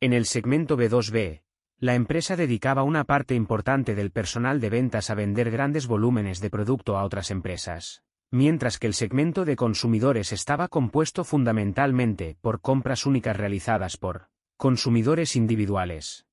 En 0.01 0.13
el 0.13 0.25
segmento 0.25 0.77
B2B, 0.77 1.43
la 1.77 1.95
empresa 1.95 2.35
dedicaba 2.35 2.83
una 2.83 3.05
parte 3.05 3.35
importante 3.35 3.95
del 3.95 4.11
personal 4.11 4.59
de 4.59 4.69
ventas 4.69 5.09
a 5.09 5.15
vender 5.15 5.49
grandes 5.49 5.87
volúmenes 5.87 6.41
de 6.41 6.49
producto 6.49 6.97
a 6.97 7.03
otras 7.03 7.31
empresas, 7.31 8.03
mientras 8.31 8.77
que 8.77 8.87
el 8.87 8.93
segmento 8.93 9.45
de 9.45 9.55
consumidores 9.55 10.31
estaba 10.31 10.67
compuesto 10.67 11.23
fundamentalmente 11.23 12.37
por 12.41 12.61
compras 12.61 13.05
únicas 13.05 13.35
realizadas 13.35 13.97
por 13.97 14.29
consumidores 14.57 15.35
individuales. 15.35 16.25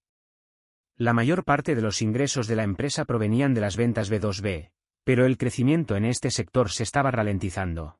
La 0.96 1.12
mayor 1.12 1.44
parte 1.44 1.74
de 1.74 1.82
los 1.82 2.02
ingresos 2.02 2.46
de 2.46 2.56
la 2.56 2.64
empresa 2.64 3.04
provenían 3.04 3.54
de 3.54 3.60
las 3.60 3.76
ventas 3.76 4.10
B2B, 4.10 4.70
pero 5.04 5.26
el 5.26 5.38
crecimiento 5.38 5.96
en 5.96 6.04
este 6.04 6.30
sector 6.30 6.70
se 6.70 6.82
estaba 6.82 7.10
ralentizando. 7.10 7.98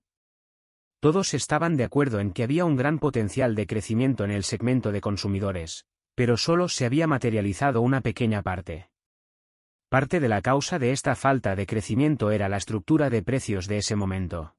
Todos 1.00 1.34
estaban 1.34 1.76
de 1.76 1.84
acuerdo 1.84 2.20
en 2.20 2.32
que 2.32 2.42
había 2.42 2.64
un 2.64 2.76
gran 2.76 2.98
potencial 2.98 3.54
de 3.54 3.66
crecimiento 3.66 4.24
en 4.24 4.30
el 4.30 4.44
segmento 4.44 4.92
de 4.92 5.00
consumidores, 5.00 5.86
pero 6.14 6.36
solo 6.36 6.68
se 6.68 6.86
había 6.86 7.06
materializado 7.06 7.82
una 7.82 8.00
pequeña 8.00 8.42
parte. 8.42 8.88
Parte 9.88 10.18
de 10.18 10.28
la 10.28 10.42
causa 10.42 10.80
de 10.80 10.90
esta 10.90 11.14
falta 11.14 11.54
de 11.54 11.64
crecimiento 11.64 12.32
era 12.32 12.48
la 12.48 12.56
estructura 12.56 13.08
de 13.08 13.22
precios 13.22 13.68
de 13.68 13.78
ese 13.78 13.94
momento. 13.94 14.56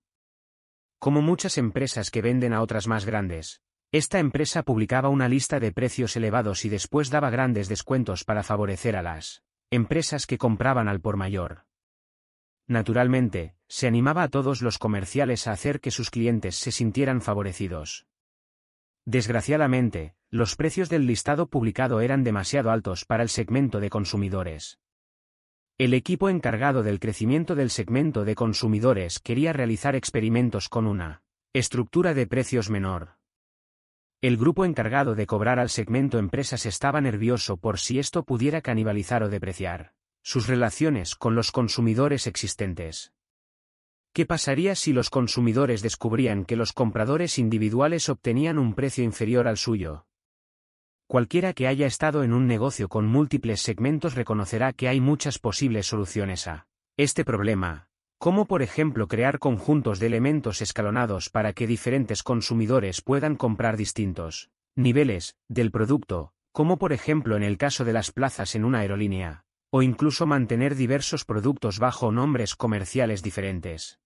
Como 1.00 1.22
muchas 1.22 1.58
empresas 1.58 2.12
que 2.12 2.22
venden 2.22 2.54
a 2.54 2.62
otras 2.62 2.88
más 2.88 3.06
grandes, 3.06 3.62
esta 3.92 4.20
empresa 4.20 4.64
publicaba 4.64 5.10
una 5.10 5.28
lista 5.28 5.60
de 5.60 5.74
precios 5.74 6.16
elevados 6.16 6.64
y 6.64 6.70
después 6.70 7.10
daba 7.10 7.30
grandes 7.30 7.68
descuentos 7.68 8.24
para 8.24 8.42
favorecer 8.42 8.96
a 8.96 9.02
las 9.02 9.44
empresas 9.70 10.28
que 10.28 10.38
compraban 10.38 10.88
al 10.88 11.02
por 11.02 11.18
mayor. 11.18 11.66
Naturalmente, 12.66 13.56
se 13.68 13.88
animaba 13.88 14.24
a 14.24 14.28
todos 14.30 14.62
los 14.62 14.78
comerciales 14.78 15.46
a 15.48 15.52
hacer 15.52 15.82
que 15.82 15.92
sus 15.92 16.10
clientes 16.10 16.56
se 16.56 16.72
sintieran 16.72 17.20
favorecidos. 17.20 18.08
Desgraciadamente, 19.04 20.16
los 20.30 20.56
precios 20.56 20.88
del 20.88 21.06
listado 21.06 21.48
publicado 21.48 22.00
eran 22.00 22.24
demasiado 22.24 22.72
altos 22.72 23.04
para 23.04 23.24
el 23.24 23.30
segmento 23.30 23.82
de 23.82 23.90
consumidores. 23.90 24.80
El 25.80 25.94
equipo 25.94 26.30
encargado 26.30 26.82
del 26.82 27.00
crecimiento 27.00 27.54
del 27.54 27.70
segmento 27.70 28.26
de 28.26 28.34
consumidores 28.34 29.20
quería 29.20 29.54
realizar 29.54 29.96
experimentos 29.96 30.70
con 30.70 30.88
una 30.88 31.22
estructura 31.54 32.16
de 32.16 32.26
precios 32.26 32.72
menor. 32.72 33.18
El 34.20 34.38
grupo 34.38 34.66
encargado 34.66 35.14
de 35.14 35.28
cobrar 35.28 35.60
al 35.60 35.70
segmento 35.70 36.18
empresas 36.18 36.66
estaba 36.66 37.00
nervioso 37.00 37.58
por 37.58 37.78
si 37.78 38.00
esto 38.00 38.24
pudiera 38.24 38.62
canibalizar 38.62 39.22
o 39.22 39.30
depreciar 39.30 39.94
sus 40.24 40.48
relaciones 40.48 41.14
con 41.14 41.36
los 41.36 41.52
consumidores 41.52 42.26
existentes. 42.26 43.14
¿Qué 44.14 44.26
pasaría 44.26 44.74
si 44.74 44.94
los 44.94 45.12
consumidores 45.12 45.84
descubrían 45.84 46.46
que 46.46 46.56
los 46.56 46.74
compradores 46.74 47.38
individuales 47.38 48.10
obtenían 48.10 48.58
un 48.58 48.74
precio 48.74 49.04
inferior 49.04 49.48
al 49.48 49.58
suyo? 49.58 50.07
Cualquiera 51.10 51.54
que 51.54 51.68
haya 51.68 51.88
estado 51.88 52.24
en 52.24 52.34
un 52.34 52.48
negocio 52.48 52.90
con 52.90 53.08
múltiples 53.08 53.62
segmentos 53.62 54.16
reconocerá 54.16 54.74
que 54.74 54.90
hay 54.90 55.00
muchas 55.00 55.40
posibles 55.40 55.88
soluciones 55.88 56.48
a 56.48 56.68
este 56.98 57.24
problema, 57.24 57.88
como 58.20 58.46
por 58.46 58.62
ejemplo 58.62 59.08
crear 59.08 59.40
conjuntos 59.40 60.00
de 60.00 60.08
elementos 60.08 60.62
escalonados 60.62 61.30
para 61.30 61.54
que 61.54 61.66
diferentes 61.66 62.24
consumidores 62.24 63.02
puedan 63.02 63.38
comprar 63.38 63.78
distintos 63.78 64.50
niveles 64.76 65.38
del 65.48 65.72
producto, 65.72 66.34
como 66.52 66.78
por 66.78 66.92
ejemplo 66.92 67.38
en 67.38 67.44
el 67.44 67.58
caso 67.58 67.86
de 67.86 67.94
las 67.94 68.12
plazas 68.12 68.54
en 68.56 68.66
una 68.66 68.80
aerolínea, 68.80 69.46
o 69.70 69.82
incluso 69.84 70.26
mantener 70.26 70.76
diversos 70.76 71.24
productos 71.24 71.80
bajo 71.80 72.12
nombres 72.12 72.54
comerciales 72.58 73.24
diferentes. 73.24 74.02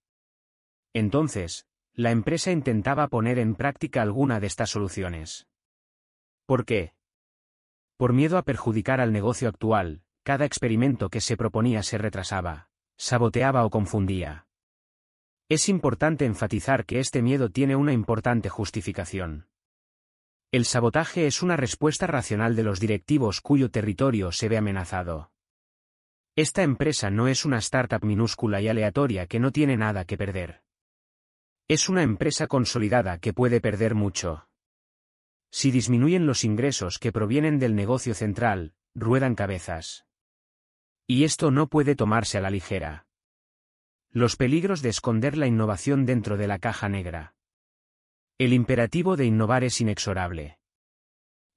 Entonces, 0.93 1.65
la 1.93 2.11
empresa 2.11 2.51
intentaba 2.51 3.07
poner 3.07 3.39
en 3.39 3.55
práctica 3.55 4.03
alguna 4.03 4.39
de 4.39 4.45
estas 4.45 4.69
soluciones. 4.69 5.47
¿Por 6.51 6.65
qué? 6.65 6.95
Por 7.95 8.11
miedo 8.11 8.37
a 8.37 8.41
perjudicar 8.41 8.99
al 8.99 9.13
negocio 9.13 9.47
actual, 9.47 10.03
cada 10.21 10.43
experimento 10.43 11.07
que 11.09 11.21
se 11.21 11.37
proponía 11.37 11.81
se 11.81 11.97
retrasaba, 11.97 12.69
saboteaba 12.97 13.63
o 13.63 13.69
confundía. 13.69 14.47
Es 15.47 15.69
importante 15.69 16.25
enfatizar 16.25 16.85
que 16.85 16.99
este 16.99 17.21
miedo 17.21 17.51
tiene 17.51 17.77
una 17.77 17.93
importante 17.93 18.49
justificación. 18.49 19.47
El 20.51 20.65
sabotaje 20.65 21.25
es 21.25 21.41
una 21.41 21.55
respuesta 21.55 22.05
racional 22.05 22.57
de 22.57 22.63
los 22.63 22.81
directivos 22.81 23.39
cuyo 23.39 23.71
territorio 23.71 24.33
se 24.33 24.49
ve 24.49 24.57
amenazado. 24.57 25.31
Esta 26.35 26.63
empresa 26.63 27.09
no 27.09 27.29
es 27.29 27.45
una 27.45 27.59
startup 27.59 28.03
minúscula 28.03 28.59
y 28.59 28.67
aleatoria 28.67 29.25
que 29.25 29.39
no 29.39 29.53
tiene 29.53 29.77
nada 29.77 30.03
que 30.03 30.17
perder. 30.17 30.63
Es 31.69 31.87
una 31.87 32.03
empresa 32.03 32.47
consolidada 32.47 33.19
que 33.19 33.31
puede 33.31 33.61
perder 33.61 33.95
mucho. 33.95 34.49
Si 35.51 35.69
disminuyen 35.69 36.25
los 36.25 36.45
ingresos 36.45 36.97
que 36.97 37.11
provienen 37.11 37.59
del 37.59 37.75
negocio 37.75 38.13
central, 38.13 38.73
ruedan 38.95 39.35
cabezas. 39.35 40.05
Y 41.07 41.25
esto 41.25 41.51
no 41.51 41.67
puede 41.67 41.95
tomarse 41.95 42.37
a 42.37 42.41
la 42.41 42.49
ligera. 42.49 43.05
Los 44.11 44.37
peligros 44.37 44.81
de 44.81 44.89
esconder 44.89 45.37
la 45.37 45.47
innovación 45.47 46.05
dentro 46.05 46.37
de 46.37 46.47
la 46.47 46.57
caja 46.57 46.87
negra. 46.87 47.35
El 48.37 48.53
imperativo 48.53 49.17
de 49.17 49.25
innovar 49.25 49.63
es 49.63 49.79
inexorable. 49.81 50.57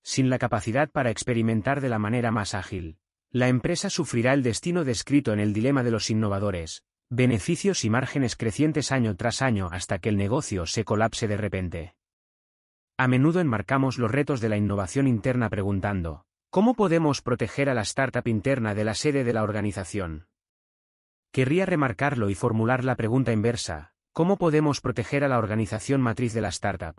Sin 0.03 0.29
la 0.29 0.39
capacidad 0.39 0.91
para 0.91 1.11
experimentar 1.11 1.81
de 1.81 1.89
la 1.89 1.99
manera 1.99 2.31
más 2.31 2.55
ágil, 2.55 2.99
la 3.31 3.49
empresa 3.49 3.91
sufrirá 3.91 4.35
el 4.35 4.43
destino 4.43 4.85
descrito 4.85 5.33
en 5.33 5.41
el 5.41 5.53
dilema 5.53 5.83
de 5.83 5.91
los 5.91 6.11
innovadores, 6.11 6.85
beneficios 7.11 7.85
y 7.85 7.91
márgenes 7.91 8.37
crecientes 8.37 8.93
año 8.93 9.17
tras 9.17 9.41
año 9.41 9.69
hasta 9.73 9.99
que 9.99 10.09
el 10.09 10.17
negocio 10.17 10.67
se 10.67 10.85
colapse 10.85 11.27
de 11.27 11.37
repente. 11.37 11.95
A 12.97 13.09
menudo 13.09 13.41
enmarcamos 13.41 13.99
los 13.99 14.11
retos 14.11 14.41
de 14.41 14.49
la 14.49 14.57
innovación 14.57 15.09
interna 15.09 15.51
preguntando, 15.51 16.27
¿cómo 16.51 16.75
podemos 16.75 17.23
proteger 17.23 17.69
a 17.69 17.75
la 17.75 17.81
startup 17.83 18.29
interna 18.29 18.73
de 18.73 18.85
la 18.85 18.95
sede 18.95 19.25
de 19.25 19.33
la 19.33 19.43
organización? 19.43 20.29
Querría 21.33 21.67
remarcarlo 21.67 22.31
y 22.31 22.37
formular 22.37 22.85
la 22.85 22.95
pregunta 22.95 23.33
inversa, 23.33 23.95
¿cómo 24.13 24.37
podemos 24.37 24.81
proteger 24.81 25.25
a 25.25 25.29
la 25.29 25.39
organización 25.39 26.01
matriz 26.01 26.35
de 26.35 26.41
la 26.43 26.51
startup? 26.51 26.95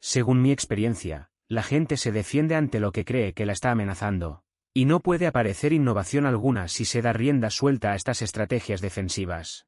Según 0.00 0.40
mi 0.40 0.52
experiencia, 0.52 1.28
la 1.48 1.64
gente 1.64 1.96
se 1.96 2.12
defiende 2.12 2.54
ante 2.54 2.78
lo 2.78 2.92
que 2.92 3.04
cree 3.04 3.32
que 3.32 3.46
la 3.46 3.52
está 3.52 3.72
amenazando, 3.72 4.44
y 4.72 4.84
no 4.84 5.00
puede 5.00 5.26
aparecer 5.26 5.72
innovación 5.72 6.24
alguna 6.24 6.68
si 6.68 6.84
se 6.84 7.02
da 7.02 7.12
rienda 7.12 7.50
suelta 7.50 7.90
a 7.90 7.94
estas 7.96 8.22
estrategias 8.22 8.80
defensivas. 8.80 9.66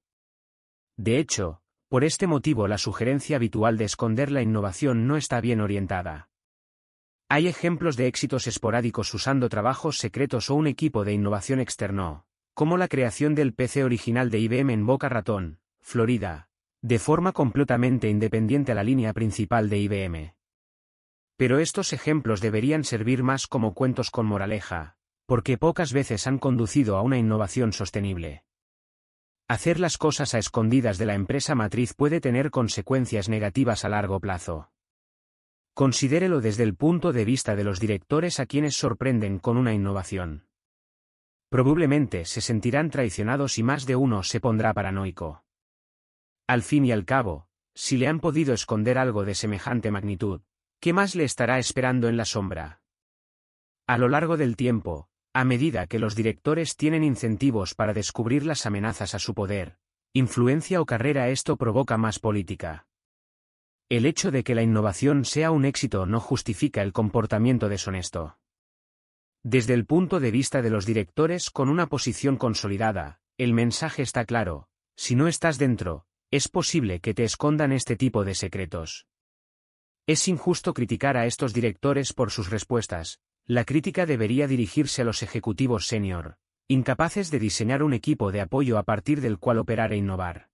De 0.96 1.18
hecho, 1.18 1.62
Por 1.88 2.02
este 2.02 2.26
motivo 2.26 2.66
la 2.66 2.78
sugerencia 2.78 3.36
habitual 3.36 3.78
de 3.78 3.84
esconder 3.84 4.32
la 4.32 4.42
innovación 4.42 5.06
no 5.06 5.16
está 5.16 5.40
bien 5.40 5.60
orientada. 5.60 6.30
Hay 7.28 7.46
ejemplos 7.46 7.96
de 7.96 8.08
éxitos 8.08 8.48
esporádicos 8.48 9.14
usando 9.14 9.48
trabajos 9.48 9.98
secretos 9.98 10.50
o 10.50 10.56
un 10.56 10.66
equipo 10.66 11.04
de 11.04 11.12
innovación 11.12 11.60
externo, 11.60 12.24
como 12.54 12.76
la 12.76 12.88
creación 12.88 13.36
del 13.36 13.52
PC 13.54 13.84
original 13.84 14.30
de 14.30 14.38
IBM 14.40 14.70
en 14.72 14.86
Boca 14.86 15.08
Ratón, 15.08 15.60
Florida, 15.80 16.48
de 16.82 16.98
forma 16.98 17.32
completamente 17.32 18.08
independiente 18.08 18.72
a 18.72 18.74
la 18.74 18.82
línea 18.82 19.12
principal 19.12 19.68
de 19.68 19.78
IBM. 19.78 20.34
Pero 21.36 21.58
estos 21.58 21.92
ejemplos 21.92 22.40
deberían 22.40 22.82
servir 22.82 23.22
más 23.22 23.46
como 23.46 23.74
cuentos 23.74 24.10
con 24.10 24.26
moraleja, 24.26 24.96
porque 25.26 25.58
pocas 25.58 25.92
veces 25.92 26.26
han 26.26 26.38
conducido 26.38 26.96
a 26.96 27.02
una 27.02 27.18
innovación 27.18 27.72
sostenible. 27.72 28.45
Hacer 29.48 29.78
las 29.78 29.96
cosas 29.96 30.34
a 30.34 30.38
escondidas 30.38 30.98
de 30.98 31.06
la 31.06 31.14
empresa 31.14 31.54
matriz 31.54 31.94
puede 31.94 32.20
tener 32.20 32.50
consecuencias 32.50 33.28
negativas 33.28 33.84
a 33.84 33.88
largo 33.88 34.18
plazo. 34.18 34.72
Considérelo 35.72 36.40
desde 36.40 36.64
el 36.64 36.74
punto 36.74 37.12
de 37.12 37.24
vista 37.24 37.54
de 37.54 37.62
los 37.62 37.78
directores 37.78 38.40
a 38.40 38.46
quienes 38.46 38.74
sorprenden 38.74 39.38
con 39.38 39.56
una 39.56 39.72
innovación. 39.72 40.48
Probablemente 41.48 42.24
se 42.24 42.40
sentirán 42.40 42.90
traicionados 42.90 43.58
y 43.58 43.62
más 43.62 43.86
de 43.86 43.94
uno 43.94 44.24
se 44.24 44.40
pondrá 44.40 44.74
paranoico. 44.74 45.44
Al 46.48 46.62
fin 46.62 46.84
y 46.84 46.90
al 46.90 47.04
cabo, 47.04 47.46
si 47.72 47.98
le 47.98 48.08
han 48.08 48.18
podido 48.18 48.52
esconder 48.52 48.98
algo 48.98 49.24
de 49.24 49.36
semejante 49.36 49.92
magnitud, 49.92 50.40
¿qué 50.80 50.92
más 50.92 51.14
le 51.14 51.22
estará 51.22 51.60
esperando 51.60 52.08
en 52.08 52.16
la 52.16 52.24
sombra? 52.24 52.80
A 53.86 53.96
lo 53.96 54.08
largo 54.08 54.36
del 54.36 54.56
tiempo, 54.56 55.08
a 55.36 55.44
medida 55.44 55.86
que 55.86 55.98
los 55.98 56.16
directores 56.16 56.76
tienen 56.76 57.04
incentivos 57.04 57.74
para 57.74 57.92
descubrir 57.92 58.46
las 58.46 58.64
amenazas 58.64 59.14
a 59.14 59.18
su 59.18 59.34
poder, 59.34 59.76
influencia 60.14 60.80
o 60.80 60.86
carrera 60.86 61.28
esto 61.28 61.58
provoca 61.58 61.98
más 61.98 62.18
política. 62.18 62.86
El 63.90 64.06
hecho 64.06 64.30
de 64.30 64.42
que 64.42 64.54
la 64.54 64.62
innovación 64.62 65.26
sea 65.26 65.50
un 65.50 65.66
éxito 65.66 66.06
no 66.06 66.20
justifica 66.20 66.80
el 66.80 66.94
comportamiento 66.94 67.68
deshonesto. 67.68 68.38
Desde 69.42 69.74
el 69.74 69.84
punto 69.84 70.20
de 70.20 70.30
vista 70.30 70.62
de 70.62 70.70
los 70.70 70.86
directores 70.86 71.50
con 71.50 71.68
una 71.68 71.86
posición 71.86 72.38
consolidada, 72.38 73.20
el 73.36 73.52
mensaje 73.52 74.00
está 74.00 74.24
claro, 74.24 74.70
si 74.96 75.16
no 75.16 75.28
estás 75.28 75.58
dentro, 75.58 76.06
es 76.30 76.48
posible 76.48 77.00
que 77.00 77.12
te 77.12 77.24
escondan 77.24 77.72
este 77.72 77.94
tipo 77.94 78.24
de 78.24 78.34
secretos. 78.34 79.06
Es 80.06 80.28
injusto 80.28 80.72
criticar 80.72 81.18
a 81.18 81.26
estos 81.26 81.52
directores 81.52 82.14
por 82.14 82.30
sus 82.30 82.48
respuestas, 82.48 83.20
la 83.48 83.64
crítica 83.64 84.06
debería 84.06 84.48
dirigirse 84.48 85.02
a 85.02 85.04
los 85.04 85.22
ejecutivos 85.22 85.86
senior, 85.86 86.36
incapaces 86.66 87.30
de 87.30 87.38
diseñar 87.38 87.84
un 87.84 87.92
equipo 87.92 88.32
de 88.32 88.40
apoyo 88.40 88.76
a 88.76 88.82
partir 88.82 89.20
del 89.20 89.38
cual 89.38 89.58
operar 89.58 89.92
e 89.92 89.96
innovar. 89.96 90.48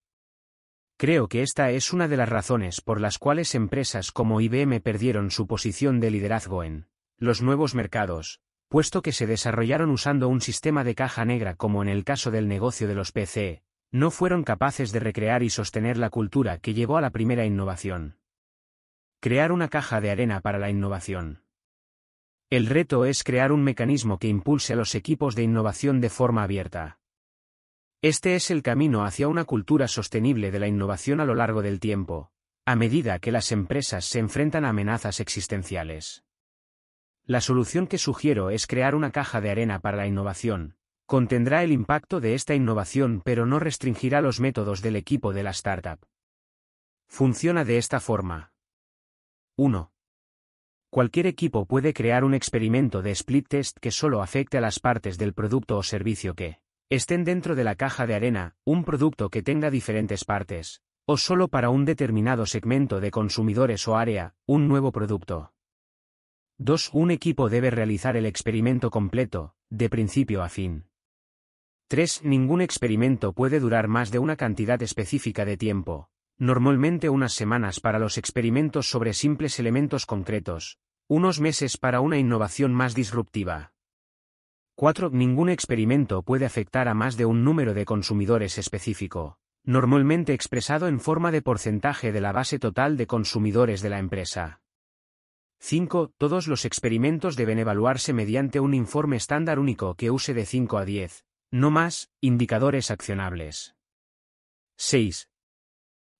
Creo 0.98 1.26
que 1.26 1.42
esta 1.42 1.70
es 1.70 1.94
una 1.94 2.06
de 2.06 2.18
las 2.18 2.28
razones 2.28 2.82
por 2.82 3.00
las 3.00 3.16
cuales 3.16 3.54
empresas 3.54 4.12
como 4.12 4.42
IBM 4.42 4.80
perdieron 4.82 5.30
su 5.30 5.46
posición 5.46 6.00
de 6.00 6.10
liderazgo 6.10 6.64
en 6.64 6.86
los 7.16 7.40
nuevos 7.40 7.74
mercados, 7.74 8.40
puesto 8.68 9.00
que 9.00 9.12
se 9.12 9.26
desarrollaron 9.26 9.90
usando 9.90 10.28
un 10.28 10.42
sistema 10.42 10.84
de 10.84 10.94
caja 10.94 11.24
negra 11.24 11.54
como 11.54 11.82
en 11.82 11.88
el 11.88 12.04
caso 12.04 12.30
del 12.30 12.46
negocio 12.46 12.88
de 12.88 12.94
los 12.94 13.10
PC, 13.10 13.62
no 13.90 14.10
fueron 14.10 14.44
capaces 14.44 14.92
de 14.92 15.00
recrear 15.00 15.42
y 15.42 15.48
sostener 15.50 15.96
la 15.96 16.10
cultura 16.10 16.58
que 16.58 16.74
llevó 16.74 16.98
a 16.98 17.00
la 17.00 17.10
primera 17.10 17.46
innovación. 17.46 18.18
Crear 19.20 19.50
una 19.50 19.68
caja 19.68 20.00
de 20.00 20.10
arena 20.10 20.40
para 20.40 20.58
la 20.58 20.68
innovación. 20.68 21.41
El 22.52 22.66
reto 22.66 23.06
es 23.06 23.24
crear 23.24 23.50
un 23.50 23.64
mecanismo 23.64 24.18
que 24.18 24.28
impulse 24.28 24.74
a 24.74 24.76
los 24.76 24.94
equipos 24.94 25.34
de 25.34 25.42
innovación 25.42 26.02
de 26.02 26.10
forma 26.10 26.42
abierta. 26.42 26.98
Este 28.02 28.34
es 28.34 28.50
el 28.50 28.62
camino 28.62 29.06
hacia 29.06 29.26
una 29.26 29.46
cultura 29.46 29.88
sostenible 29.88 30.50
de 30.50 30.58
la 30.58 30.68
innovación 30.68 31.20
a 31.20 31.24
lo 31.24 31.34
largo 31.34 31.62
del 31.62 31.80
tiempo, 31.80 32.30
a 32.66 32.76
medida 32.76 33.20
que 33.20 33.32
las 33.32 33.52
empresas 33.52 34.04
se 34.04 34.18
enfrentan 34.18 34.66
a 34.66 34.68
amenazas 34.68 35.18
existenciales. 35.18 36.24
La 37.24 37.40
solución 37.40 37.86
que 37.86 37.96
sugiero 37.96 38.50
es 38.50 38.66
crear 38.66 38.94
una 38.94 39.12
caja 39.12 39.40
de 39.40 39.50
arena 39.50 39.78
para 39.80 39.96
la 39.96 40.06
innovación. 40.06 40.76
Contendrá 41.06 41.62
el 41.62 41.72
impacto 41.72 42.20
de 42.20 42.34
esta 42.34 42.54
innovación 42.54 43.22
pero 43.24 43.46
no 43.46 43.60
restringirá 43.60 44.20
los 44.20 44.40
métodos 44.40 44.82
del 44.82 44.96
equipo 44.96 45.32
de 45.32 45.42
la 45.42 45.52
startup. 45.52 46.04
Funciona 47.08 47.64
de 47.64 47.78
esta 47.78 47.98
forma. 47.98 48.52
1. 49.56 49.91
Cualquier 50.92 51.26
equipo 51.26 51.64
puede 51.64 51.94
crear 51.94 52.22
un 52.22 52.34
experimento 52.34 53.00
de 53.00 53.12
split 53.12 53.48
test 53.48 53.78
que 53.80 53.90
solo 53.90 54.20
afecte 54.20 54.58
a 54.58 54.60
las 54.60 54.78
partes 54.78 55.16
del 55.16 55.32
producto 55.32 55.78
o 55.78 55.82
servicio 55.82 56.34
que 56.34 56.60
estén 56.90 57.24
dentro 57.24 57.54
de 57.54 57.64
la 57.64 57.76
caja 57.76 58.06
de 58.06 58.14
arena, 58.14 58.56
un 58.66 58.84
producto 58.84 59.30
que 59.30 59.42
tenga 59.42 59.70
diferentes 59.70 60.26
partes, 60.26 60.82
o 61.06 61.16
solo 61.16 61.48
para 61.48 61.70
un 61.70 61.86
determinado 61.86 62.44
segmento 62.44 63.00
de 63.00 63.10
consumidores 63.10 63.88
o 63.88 63.96
área, 63.96 64.34
un 64.44 64.68
nuevo 64.68 64.92
producto. 64.92 65.54
2. 66.58 66.90
Un 66.92 67.10
equipo 67.10 67.48
debe 67.48 67.70
realizar 67.70 68.18
el 68.18 68.26
experimento 68.26 68.90
completo, 68.90 69.54
de 69.70 69.88
principio 69.88 70.42
a 70.42 70.50
fin. 70.50 70.88
3. 71.88 72.22
Ningún 72.24 72.60
experimento 72.60 73.32
puede 73.32 73.60
durar 73.60 73.88
más 73.88 74.10
de 74.10 74.18
una 74.18 74.36
cantidad 74.36 74.82
específica 74.82 75.46
de 75.46 75.56
tiempo, 75.56 76.10
normalmente 76.42 77.08
unas 77.08 77.34
semanas 77.34 77.78
para 77.78 78.00
los 78.00 78.18
experimentos 78.18 78.90
sobre 78.90 79.14
simples 79.14 79.60
elementos 79.60 80.06
concretos, 80.06 80.76
unos 81.06 81.38
meses 81.38 81.76
para 81.76 82.00
una 82.00 82.18
innovación 82.18 82.74
más 82.74 82.96
disruptiva. 82.96 83.74
4. 84.74 85.10
Ningún 85.10 85.50
experimento 85.50 86.24
puede 86.24 86.44
afectar 86.44 86.88
a 86.88 86.94
más 86.94 87.16
de 87.16 87.26
un 87.26 87.44
número 87.44 87.74
de 87.74 87.84
consumidores 87.84 88.58
específico, 88.58 89.38
normalmente 89.62 90.34
expresado 90.34 90.88
en 90.88 90.98
forma 90.98 91.30
de 91.30 91.42
porcentaje 91.42 92.10
de 92.10 92.20
la 92.20 92.32
base 92.32 92.58
total 92.58 92.96
de 92.96 93.06
consumidores 93.06 93.80
de 93.80 93.90
la 93.90 94.00
empresa. 94.00 94.62
5. 95.60 96.12
Todos 96.18 96.48
los 96.48 96.64
experimentos 96.64 97.36
deben 97.36 97.60
evaluarse 97.60 98.12
mediante 98.12 98.58
un 98.58 98.74
informe 98.74 99.14
estándar 99.14 99.60
único 99.60 99.94
que 99.94 100.10
use 100.10 100.34
de 100.34 100.44
5 100.44 100.76
a 100.78 100.84
10, 100.84 101.24
no 101.52 101.70
más, 101.70 102.10
indicadores 102.20 102.90
accionables. 102.90 103.76
6. 104.76 105.28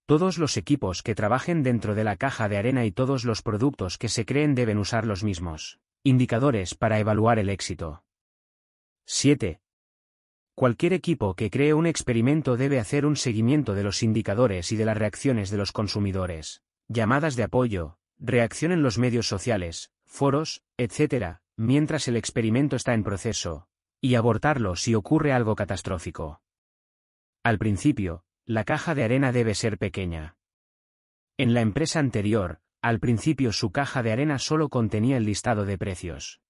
Todos 0.07 0.39
los 0.39 0.57
equipos 0.57 1.03
que 1.03 1.15
trabajen 1.15 1.63
dentro 1.63 1.95
de 1.95 2.05
la 2.05 2.17
caja 2.17 2.49
de 2.49 2.57
arena 2.57 2.85
y 2.85 2.91
todos 2.91 3.25
los 3.25 3.43
productos 3.43 3.99
que 3.99 4.09
se 4.09 4.25
creen 4.25 4.55
deben 4.55 4.79
usar 4.79 5.07
los 5.07 5.23
mismos 5.25 5.79
indicadores 6.05 6.75
para 6.75 6.99
evaluar 6.99 7.39
el 7.39 7.49
éxito. 7.49 8.03
7. 9.07 9.61
Cualquier 10.57 10.93
equipo 10.93 11.35
que 11.35 11.49
cree 11.49 11.75
un 11.75 11.87
experimento 11.87 12.57
debe 12.57 12.81
hacer 12.81 13.07
un 13.07 13.15
seguimiento 13.15 13.75
de 13.75 13.85
los 13.85 14.03
indicadores 14.03 14.73
y 14.73 14.77
de 14.77 14.85
las 14.85 14.97
reacciones 14.97 15.51
de 15.51 15.59
los 15.59 15.71
consumidores, 15.71 16.63
llamadas 16.89 17.37
de 17.37 17.45
apoyo, 17.45 17.99
reacción 18.19 18.73
en 18.73 18.83
los 18.83 18.99
medios 18.99 19.29
sociales, 19.29 19.93
foros, 20.05 20.63
etc., 20.77 21.39
mientras 21.57 22.09
el 22.09 22.17
experimento 22.17 22.75
está 22.75 22.95
en 22.95 23.05
proceso, 23.05 23.69
y 24.01 24.17
abortarlo 24.17 24.75
si 24.75 24.95
ocurre 24.97 25.33
algo 25.33 25.55
catastrófico. 25.55 26.43
Al 27.45 27.59
principio, 27.59 28.25
la 28.47 28.65
caja 28.65 28.95
de 28.95 29.05
arena 29.05 29.31
debe 29.31 29.55
ser 29.55 29.79
pequeña. 29.79 30.37
En 31.39 31.55
la 31.55 31.61
empresa 31.61 32.01
anterior, 32.01 32.61
al 32.81 32.99
principio 32.99 33.53
su 33.53 33.71
caja 33.71 34.03
de 34.03 34.13
arena 34.13 34.39
solo 34.39 34.69
contenía 34.69 35.17
el 35.17 35.25
listado 35.25 35.65
de 35.65 35.79
precios. 35.79 36.41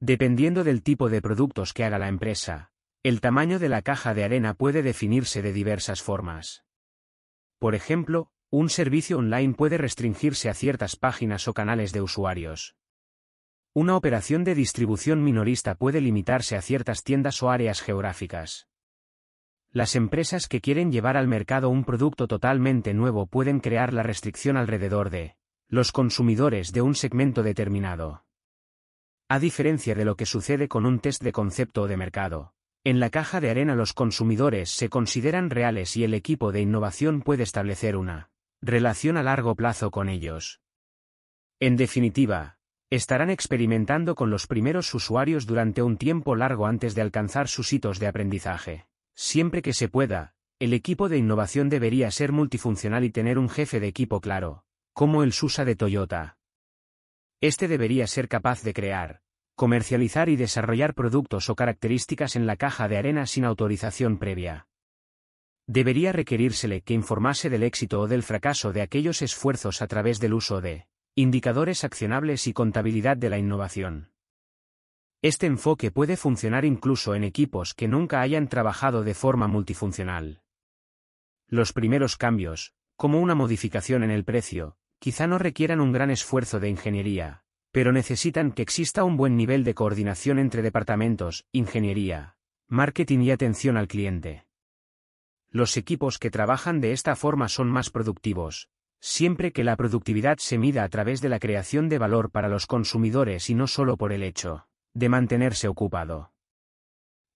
Dependiendo 0.00 0.64
del 0.64 0.82
tipo 0.82 1.10
de 1.10 1.20
productos 1.20 1.72
que 1.72 1.84
haga 1.84 1.98
la 1.98 2.08
empresa, 2.08 2.70
el 3.02 3.20
tamaño 3.20 3.58
de 3.58 3.68
la 3.68 3.82
caja 3.82 4.14
de 4.14 4.24
arena 4.24 4.54
puede 4.54 4.82
definirse 4.82 5.42
de 5.42 5.52
diversas 5.52 6.02
formas. 6.02 6.64
Por 7.58 7.74
ejemplo, 7.74 8.30
un 8.50 8.70
servicio 8.70 9.18
online 9.18 9.54
puede 9.54 9.76
restringirse 9.76 10.48
a 10.48 10.54
ciertas 10.54 10.96
páginas 10.96 11.48
o 11.48 11.54
canales 11.54 11.92
de 11.92 12.00
usuarios. 12.00 12.76
Una 13.74 13.96
operación 13.96 14.44
de 14.44 14.54
distribución 14.54 15.22
minorista 15.22 15.74
puede 15.74 16.00
limitarse 16.00 16.56
a 16.56 16.62
ciertas 16.62 17.02
tiendas 17.02 17.42
o 17.42 17.50
áreas 17.50 17.82
geográficas. 17.82 18.68
Las 19.74 19.96
empresas 19.96 20.46
que 20.46 20.60
quieren 20.60 20.92
llevar 20.92 21.16
al 21.16 21.26
mercado 21.26 21.68
un 21.68 21.82
producto 21.82 22.28
totalmente 22.28 22.94
nuevo 22.94 23.26
pueden 23.26 23.58
crear 23.58 23.92
la 23.92 24.04
restricción 24.04 24.56
alrededor 24.56 25.10
de 25.10 25.34
los 25.68 25.90
consumidores 25.90 26.72
de 26.72 26.80
un 26.80 26.94
segmento 26.94 27.42
determinado. 27.42 28.24
A 29.28 29.40
diferencia 29.40 29.96
de 29.96 30.04
lo 30.04 30.14
que 30.14 30.26
sucede 30.26 30.68
con 30.68 30.86
un 30.86 31.00
test 31.00 31.24
de 31.24 31.32
concepto 31.32 31.82
o 31.82 31.88
de 31.88 31.96
mercado, 31.96 32.54
en 32.84 33.00
la 33.00 33.10
caja 33.10 33.40
de 33.40 33.50
arena 33.50 33.74
los 33.74 33.94
consumidores 33.94 34.70
se 34.70 34.88
consideran 34.88 35.50
reales 35.50 35.96
y 35.96 36.04
el 36.04 36.14
equipo 36.14 36.52
de 36.52 36.60
innovación 36.60 37.20
puede 37.20 37.42
establecer 37.42 37.96
una 37.96 38.30
relación 38.62 39.16
a 39.16 39.24
largo 39.24 39.56
plazo 39.56 39.90
con 39.90 40.08
ellos. 40.08 40.60
En 41.58 41.74
definitiva, 41.74 42.58
estarán 42.90 43.28
experimentando 43.28 44.14
con 44.14 44.30
los 44.30 44.46
primeros 44.46 44.94
usuarios 44.94 45.46
durante 45.46 45.82
un 45.82 45.96
tiempo 45.96 46.36
largo 46.36 46.66
antes 46.66 46.94
de 46.94 47.02
alcanzar 47.02 47.48
sus 47.48 47.72
hitos 47.72 47.98
de 47.98 48.06
aprendizaje. 48.06 48.86
Siempre 49.14 49.62
que 49.62 49.72
se 49.72 49.88
pueda, 49.88 50.34
el 50.58 50.72
equipo 50.72 51.08
de 51.08 51.18
innovación 51.18 51.68
debería 51.68 52.10
ser 52.10 52.32
multifuncional 52.32 53.04
y 53.04 53.10
tener 53.10 53.38
un 53.38 53.48
jefe 53.48 53.80
de 53.80 53.88
equipo 53.88 54.20
claro, 54.20 54.64
como 54.92 55.22
el 55.22 55.32
SUSA 55.32 55.64
de 55.64 55.76
Toyota. 55.76 56.38
Este 57.40 57.68
debería 57.68 58.06
ser 58.06 58.28
capaz 58.28 58.62
de 58.62 58.72
crear, 58.72 59.20
comercializar 59.54 60.28
y 60.28 60.36
desarrollar 60.36 60.94
productos 60.94 61.50
o 61.50 61.54
características 61.54 62.36
en 62.36 62.46
la 62.46 62.56
caja 62.56 62.88
de 62.88 62.96
arena 62.96 63.26
sin 63.26 63.44
autorización 63.44 64.18
previa. 64.18 64.66
debería 65.66 66.12
requerírsele 66.12 66.82
que 66.82 66.94
informase 66.94 67.48
del 67.50 67.62
éxito 67.62 68.00
o 68.00 68.08
del 68.08 68.22
fracaso 68.22 68.72
de 68.72 68.82
aquellos 68.82 69.22
esfuerzos 69.22 69.80
a 69.80 69.86
través 69.86 70.20
del 70.20 70.34
uso 70.34 70.60
de 70.60 70.86
indicadores 71.14 71.84
accionables 71.84 72.46
y 72.46 72.52
contabilidad 72.52 73.16
de 73.16 73.30
la 73.30 73.38
innovación. 73.38 74.13
Este 75.24 75.46
enfoque 75.46 75.90
puede 75.90 76.18
funcionar 76.18 76.66
incluso 76.66 77.14
en 77.14 77.24
equipos 77.24 77.72
que 77.72 77.88
nunca 77.88 78.20
hayan 78.20 78.46
trabajado 78.46 79.04
de 79.04 79.14
forma 79.14 79.48
multifuncional. 79.48 80.42
Los 81.48 81.72
primeros 81.72 82.18
cambios, 82.18 82.74
como 82.94 83.22
una 83.22 83.34
modificación 83.34 84.02
en 84.02 84.10
el 84.10 84.26
precio, 84.26 84.76
quizá 84.98 85.26
no 85.26 85.38
requieran 85.38 85.80
un 85.80 85.92
gran 85.92 86.10
esfuerzo 86.10 86.60
de 86.60 86.68
ingeniería, 86.68 87.42
pero 87.72 87.90
necesitan 87.90 88.52
que 88.52 88.60
exista 88.60 89.02
un 89.02 89.16
buen 89.16 89.34
nivel 89.34 89.64
de 89.64 89.72
coordinación 89.72 90.38
entre 90.38 90.60
departamentos, 90.60 91.46
ingeniería, 91.52 92.36
marketing 92.68 93.20
y 93.20 93.30
atención 93.30 93.78
al 93.78 93.88
cliente. 93.88 94.44
Los 95.48 95.78
equipos 95.78 96.18
que 96.18 96.30
trabajan 96.30 96.82
de 96.82 96.92
esta 96.92 97.16
forma 97.16 97.48
son 97.48 97.68
más 97.68 97.88
productivos, 97.88 98.68
siempre 99.00 99.52
que 99.52 99.64
la 99.64 99.76
productividad 99.76 100.36
se 100.36 100.58
mida 100.58 100.84
a 100.84 100.90
través 100.90 101.22
de 101.22 101.30
la 101.30 101.38
creación 101.38 101.88
de 101.88 101.96
valor 101.96 102.30
para 102.30 102.50
los 102.50 102.66
consumidores 102.66 103.48
y 103.48 103.54
no 103.54 103.66
solo 103.66 103.96
por 103.96 104.12
el 104.12 104.22
hecho 104.22 104.66
de 104.94 105.08
mantenerse 105.08 105.68
ocupado. 105.68 106.32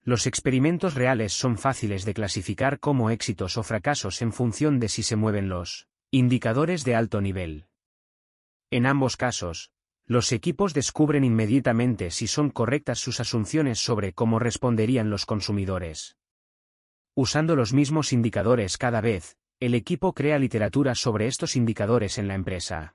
Los 0.02 0.26
experimentos 0.26 0.94
reales 0.94 1.32
son 1.32 1.58
fáciles 1.58 2.04
de 2.04 2.14
clasificar 2.14 2.80
como 2.80 3.10
éxitos 3.10 3.58
o 3.58 3.62
fracasos 3.62 4.22
en 4.22 4.32
función 4.32 4.80
de 4.80 4.88
si 4.88 5.02
se 5.02 5.16
mueven 5.16 5.48
los 5.48 5.88
indicadores 6.10 6.84
de 6.84 6.94
alto 6.94 7.20
nivel. 7.20 7.66
En 8.70 8.86
ambos 8.86 9.16
casos, 9.16 9.70
los 10.06 10.32
equipos 10.32 10.72
descubren 10.72 11.24
inmediatamente 11.24 12.10
si 12.10 12.26
son 12.26 12.48
correctas 12.48 12.98
sus 12.98 13.20
asunciones 13.20 13.78
sobre 13.78 14.14
cómo 14.14 14.38
responderían 14.38 15.10
los 15.10 15.26
consumidores. 15.26 16.16
Usando 17.14 17.56
los 17.56 17.74
mismos 17.74 18.14
indicadores 18.14 18.78
cada 18.78 19.02
vez, 19.02 19.36
el 19.60 19.74
equipo 19.74 20.14
crea 20.14 20.38
literatura 20.38 20.94
sobre 20.94 21.26
estos 21.26 21.56
indicadores 21.56 22.16
en 22.16 22.28
la 22.28 22.34
empresa. 22.34 22.94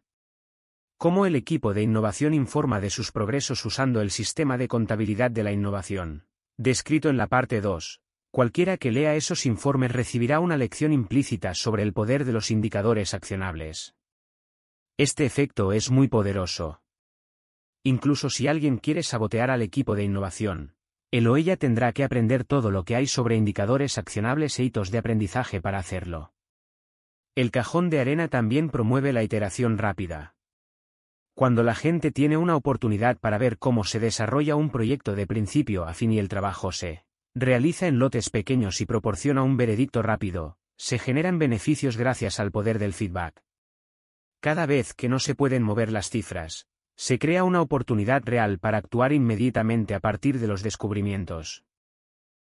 Cómo 0.97 1.25
el 1.25 1.35
equipo 1.35 1.73
de 1.73 1.81
innovación 1.81 2.33
informa 2.33 2.79
de 2.79 2.89
sus 2.89 3.11
progresos 3.11 3.65
usando 3.65 4.01
el 4.01 4.11
sistema 4.11 4.57
de 4.57 4.67
contabilidad 4.67 5.31
de 5.31 5.43
la 5.43 5.51
innovación. 5.51 6.25
Descrito 6.57 7.09
en 7.09 7.17
la 7.17 7.27
parte 7.27 7.61
2. 7.61 8.01
Cualquiera 8.31 8.77
que 8.77 8.91
lea 8.91 9.15
esos 9.15 9.45
informes 9.45 9.91
recibirá 9.91 10.39
una 10.39 10.57
lección 10.57 10.93
implícita 10.93 11.53
sobre 11.53 11.83
el 11.83 11.93
poder 11.93 12.25
de 12.25 12.31
los 12.31 12.51
indicadores 12.51 13.13
accionables. 13.13 13.95
Este 14.97 15.25
efecto 15.25 15.73
es 15.73 15.91
muy 15.91 16.07
poderoso. 16.07 16.81
Incluso 17.83 18.29
si 18.29 18.47
alguien 18.47 18.77
quiere 18.77 19.03
sabotear 19.03 19.51
al 19.51 19.61
equipo 19.61 19.95
de 19.95 20.03
innovación, 20.03 20.75
él 21.11 21.27
o 21.27 21.37
ella 21.37 21.57
tendrá 21.57 21.91
que 21.91 22.03
aprender 22.03 22.43
todo 22.43 22.71
lo 22.71 22.85
que 22.85 22.95
hay 22.95 23.05
sobre 23.05 23.35
indicadores 23.35 23.99
accionables 23.99 24.57
e 24.57 24.63
hitos 24.63 24.89
de 24.89 24.97
aprendizaje 24.97 25.61
para 25.61 25.77
hacerlo. 25.77 26.33
El 27.35 27.51
cajón 27.51 27.89
de 27.89 27.99
arena 27.99 28.29
también 28.29 28.69
promueve 28.69 29.13
la 29.13 29.21
iteración 29.21 29.77
rápida. 29.77 30.32
Cuando 31.35 31.63
la 31.63 31.73
gente 31.73 32.11
tiene 32.11 32.37
una 32.37 32.55
oportunidad 32.55 33.17
para 33.17 33.39
ver 33.39 33.57
cómo 33.57 33.83
se 33.83 33.99
desarrolla 33.99 34.55
un 34.55 34.69
proyecto 34.69 35.15
de 35.15 35.25
principio 35.25 35.85
a 35.85 35.95
fin 35.95 36.11
y 36.11 36.19
el 36.19 36.29
trabajo 36.29 36.71
se 36.71 37.05
realiza 37.33 37.87
en 37.87 37.97
lotes 37.97 38.29
pequeños 38.29 38.81
y 38.81 38.85
proporciona 38.85 39.41
un 39.41 39.57
veredicto 39.57 40.03
rápido, 40.03 40.57
se 40.77 40.99
generan 40.99 41.39
beneficios 41.39 41.97
gracias 41.97 42.39
al 42.39 42.51
poder 42.51 42.77
del 42.77 42.93
feedback. 42.93 43.43
Cada 44.41 44.67
vez 44.67 44.93
que 44.93 45.09
no 45.09 45.17
se 45.17 45.33
pueden 45.33 45.63
mover 45.63 45.91
las 45.91 46.09
cifras, 46.09 46.67
se 46.95 47.17
crea 47.17 47.43
una 47.43 47.61
oportunidad 47.61 48.21
real 48.23 48.59
para 48.59 48.77
actuar 48.77 49.11
inmediatamente 49.11 49.95
a 49.95 49.99
partir 49.99 50.39
de 50.39 50.47
los 50.47 50.61
descubrimientos. 50.61 51.63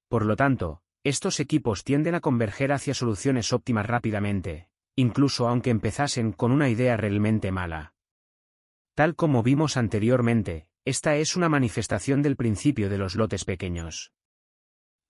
Por 0.08 0.26
lo 0.26 0.36
tanto, 0.36 0.82
estos 1.04 1.40
equipos 1.40 1.84
tienden 1.84 2.16
a 2.16 2.20
converger 2.20 2.72
hacia 2.72 2.96
soluciones 2.96 3.54
óptimas 3.54 3.86
rápidamente, 3.86 4.70
incluso 4.96 5.48
aunque 5.48 5.70
empezasen 5.70 6.32
con 6.32 6.52
una 6.52 6.70
idea 6.70 6.98
realmente 6.98 7.52
mala. 7.52 7.94
Tal 9.02 9.16
como 9.16 9.42
vimos 9.42 9.78
anteriormente, 9.78 10.68
esta 10.86 11.16
es 11.16 11.36
una 11.36 11.50
manifestación 11.50 12.22
del 12.22 12.36
principio 12.36 12.88
de 12.88 13.00
los 13.00 13.16
lotes 13.16 13.46
pequeños. 13.46 14.14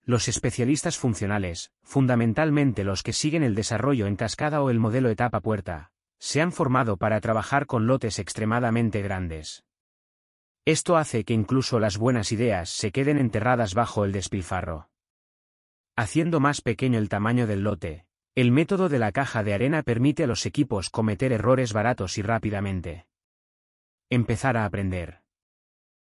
Los 0.02 0.28
especialistas 0.28 0.96
funcionales, 0.96 1.72
fundamentalmente 1.82 2.84
los 2.84 3.02
que 3.02 3.12
siguen 3.12 3.42
el 3.42 3.54
desarrollo 3.54 4.06
en 4.06 4.16
cascada 4.16 4.62
o 4.62 4.70
el 4.70 4.78
modelo 4.78 5.10
etapa 5.10 5.40
puerta, 5.40 5.92
se 6.18 6.40
han 6.40 6.52
formado 6.52 6.96
para 6.96 7.20
trabajar 7.20 7.66
con 7.66 7.86
lotes 7.86 8.18
extremadamente 8.18 9.02
grandes. 9.02 9.62
Esto 10.64 10.96
hace 10.96 11.24
que 11.24 11.34
incluso 11.34 11.78
las 11.78 11.98
buenas 11.98 12.32
ideas 12.32 12.70
se 12.70 12.92
queden 12.92 13.18
enterradas 13.18 13.74
bajo 13.74 14.06
el 14.06 14.12
despilfarro. 14.12 14.88
Haciendo 15.96 16.40
más 16.40 16.62
pequeño 16.62 16.98
el 16.98 17.10
tamaño 17.10 17.46
del 17.46 17.62
lote, 17.62 18.06
el 18.34 18.52
método 18.52 18.88
de 18.88 18.98
la 18.98 19.12
caja 19.12 19.42
de 19.42 19.52
arena 19.52 19.82
permite 19.82 20.24
a 20.24 20.28
los 20.28 20.46
equipos 20.46 20.88
cometer 20.88 21.30
errores 21.30 21.74
baratos 21.74 22.16
y 22.16 22.22
rápidamente. 22.22 23.04
Empezar 24.14 24.58
a 24.58 24.66
aprender. 24.66 25.22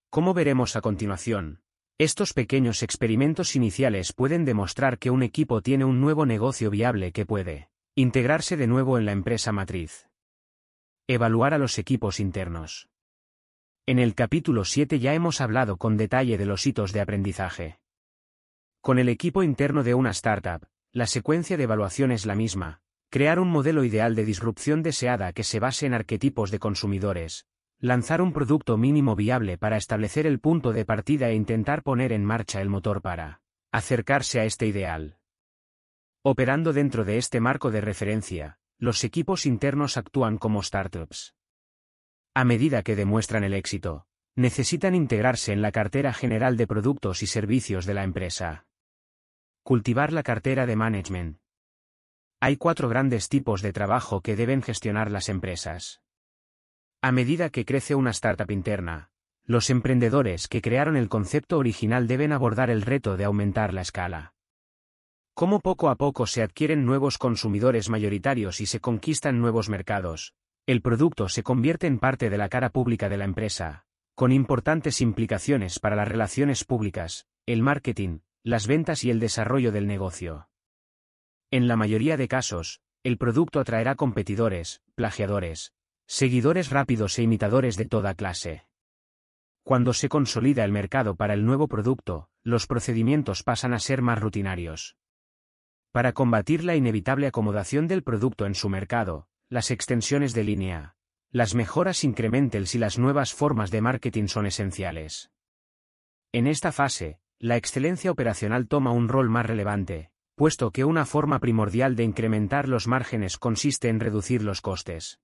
Como 0.10 0.34
veremos 0.34 0.76
a 0.76 0.82
continuación, 0.82 1.62
estos 1.98 2.34
pequeños 2.34 2.84
experimentos 2.84 3.56
iniciales 3.56 4.12
pueden 4.12 4.44
demostrar 4.44 5.00
que 5.00 5.12
un 5.12 5.24
equipo 5.24 5.62
tiene 5.62 5.86
un 5.86 6.02
nuevo 6.02 6.26
negocio 6.26 6.70
viable 6.70 7.14
que 7.14 7.26
puede 7.26 7.70
Integrarse 7.96 8.58
de 8.58 8.68
nuevo 8.68 8.98
en 8.98 9.06
la 9.06 9.14
empresa 9.14 9.54
matriz. 9.54 10.10
Evaluar 11.08 11.54
a 11.54 11.58
los 11.58 11.80
equipos 11.80 12.20
internos. 12.20 12.90
En 13.86 14.00
el 14.00 14.14
capítulo 14.14 14.66
7 14.66 15.00
ya 15.00 15.14
hemos 15.14 15.40
hablado 15.40 15.78
con 15.78 15.96
detalle 15.96 16.38
de 16.38 16.46
los 16.46 16.68
hitos 16.68 16.92
de 16.92 17.00
aprendizaje. 17.00 17.80
Con 18.82 19.00
el 19.00 19.08
equipo 19.08 19.42
interno 19.42 19.84
de 19.84 19.94
una 19.94 20.10
startup, 20.10 20.68
la 20.92 21.08
secuencia 21.08 21.56
de 21.56 21.64
evaluación 21.64 22.12
es 22.12 22.26
la 22.26 22.36
misma, 22.36 22.82
crear 23.10 23.40
un 23.40 23.48
modelo 23.48 23.86
ideal 23.86 24.16
de 24.16 24.26
disrupción 24.26 24.84
deseada 24.84 25.32
que 25.32 25.46
se 25.46 25.62
base 25.62 25.86
en 25.86 25.94
arquetipos 25.94 26.52
de 26.52 26.60
consumidores, 26.60 27.46
lanzar 27.86 28.20
un 28.20 28.34
producto 28.34 28.78
mínimo 28.78 29.16
viable 29.16 29.60
para 29.60 29.78
establecer 29.78 30.26
el 30.26 30.40
punto 30.40 30.74
de 30.74 30.86
partida 30.86 31.30
e 31.30 31.36
intentar 31.36 31.84
poner 31.84 32.14
en 32.14 32.26
marcha 32.26 32.60
el 32.60 32.68
motor 32.68 33.04
para 33.04 33.42
acercarse 33.72 34.40
a 34.40 34.46
este 34.46 34.66
ideal. 34.66 35.20
Operando 36.24 36.74
dentro 36.74 37.06
de 37.06 37.20
este 37.20 37.40
marco 37.40 37.70
de 37.70 37.82
referencia, 37.82 38.58
los 38.80 39.04
equipos 39.04 39.46
internos 39.46 39.98
actúan 39.98 40.40
como 40.40 40.64
startups. 40.64 41.36
A 42.34 42.44
medida 42.44 42.82
que 42.82 42.96
demuestran 42.96 43.44
el 43.44 43.54
éxito, 43.54 44.08
necesitan 44.36 44.96
integrarse 44.96 45.54
en 45.54 45.62
la 45.62 45.72
cartera 45.72 46.12
general 46.12 46.58
de 46.58 46.66
productos 46.66 47.22
y 47.22 47.28
servicios 47.28 47.86
de 47.86 47.94
la 47.94 48.04
empresa. 48.04 48.66
Cultivar 49.62 50.12
la 50.12 50.24
cartera 50.24 50.66
de 50.66 50.76
management. 50.76 51.38
Hay 52.40 52.58
cuatro 52.58 52.90
grandes 52.90 53.30
tipos 53.30 53.62
de 53.62 53.74
trabajo 53.74 54.22
que 54.22 54.36
deben 54.36 54.64
gestionar 54.64 55.12
las 55.12 55.30
empresas. 55.30 56.02
A 57.06 57.12
medida 57.12 57.52
que 57.52 57.66
crece 57.66 57.94
una 57.94 58.10
startup 58.10 58.50
interna, 58.50 59.12
los 59.44 59.70
emprendedores 59.70 60.48
que 60.48 60.60
crearon 60.60 60.98
el 60.98 61.08
concepto 61.08 61.60
original 61.60 62.08
deben 62.08 62.32
abordar 62.32 62.72
el 62.72 62.82
reto 62.82 63.16
de 63.16 63.26
aumentar 63.26 63.76
la 63.76 63.82
escala. 63.82 64.34
Cómo 65.36 65.60
poco 65.60 65.90
a 65.90 65.98
poco 65.98 66.26
se 66.26 66.42
adquieren 66.42 66.84
nuevos 66.84 67.20
consumidores 67.20 67.90
mayoritarios 67.90 68.60
y 68.60 68.66
se 68.66 68.80
conquistan 68.80 69.40
nuevos 69.40 69.70
mercados. 69.70 70.34
El 70.66 70.82
producto 70.82 71.30
se 71.30 71.44
convierte 71.44 71.86
en 71.86 72.00
parte 72.00 72.32
de 72.32 72.40
la 72.40 72.50
cara 72.50 72.72
pública 72.72 73.08
de 73.08 73.18
la 73.18 73.26
empresa, 73.26 73.86
con 74.16 74.32
importantes 74.32 75.00
implicaciones 75.00 75.78
para 75.78 75.96
las 75.96 76.08
relaciones 76.08 76.64
públicas, 76.64 77.28
el 77.46 77.62
marketing, 77.62 78.22
las 78.42 78.66
ventas 78.66 79.04
y 79.04 79.12
el 79.12 79.20
desarrollo 79.20 79.72
del 79.72 79.86
negocio. 79.86 80.50
En 81.52 81.68
la 81.68 81.76
mayoría 81.76 82.18
de 82.18 82.28
casos, 82.28 82.82
el 83.04 83.20
producto 83.20 83.60
atraerá 83.60 83.94
competidores, 83.94 84.82
plagiadores, 84.96 85.75
seguidores 86.08 86.70
rápidos 86.70 87.18
e 87.20 87.24
imitadores 87.24 87.78
de 87.78 87.86
toda 87.86 88.14
clase. 88.14 88.66
Cuando 89.64 89.94
se 89.94 90.10
consolida 90.10 90.64
el 90.64 90.72
mercado 90.72 91.16
para 91.16 91.34
el 91.34 91.46
nuevo 91.46 91.68
producto, 91.68 92.30
los 92.44 92.68
procedimientos 92.68 93.42
pasan 93.42 93.74
a 93.74 93.80
ser 93.80 94.02
más 94.02 94.20
rutinarios. 94.20 94.96
Para 95.92 96.14
combatir 96.14 96.64
la 96.64 96.76
inevitable 96.76 97.28
acomodación 97.28 97.88
del 97.88 98.04
producto 98.04 98.46
en 98.46 98.54
su 98.54 98.70
mercado, 98.70 99.28
las 99.50 99.72
extensiones 99.72 100.34
de 100.34 100.44
línea, 100.44 100.96
las 101.32 101.56
mejoras 101.56 102.04
incrementales 102.04 102.76
y 102.76 102.78
las 102.78 103.00
nuevas 103.00 103.34
formas 103.34 103.72
de 103.72 103.82
marketing 103.82 104.28
son 104.28 104.46
esenciales. 104.46 105.32
En 106.32 106.48
esta 106.48 106.72
fase, 106.72 107.20
la 107.40 107.58
excelencia 107.58 108.12
operacional 108.12 108.68
toma 108.68 108.92
un 108.92 109.08
rol 109.08 109.30
más 109.30 109.46
relevante, 109.46 110.12
puesto 110.36 110.72
que 110.72 110.86
una 110.86 111.06
forma 111.06 111.40
primordial 111.40 111.96
de 111.96 112.04
incrementar 112.04 112.70
los 112.70 112.88
márgenes 112.88 113.38
consiste 113.38 113.90
en 113.90 114.00
reducir 114.00 114.44
los 114.44 114.62
costes. 114.62 115.20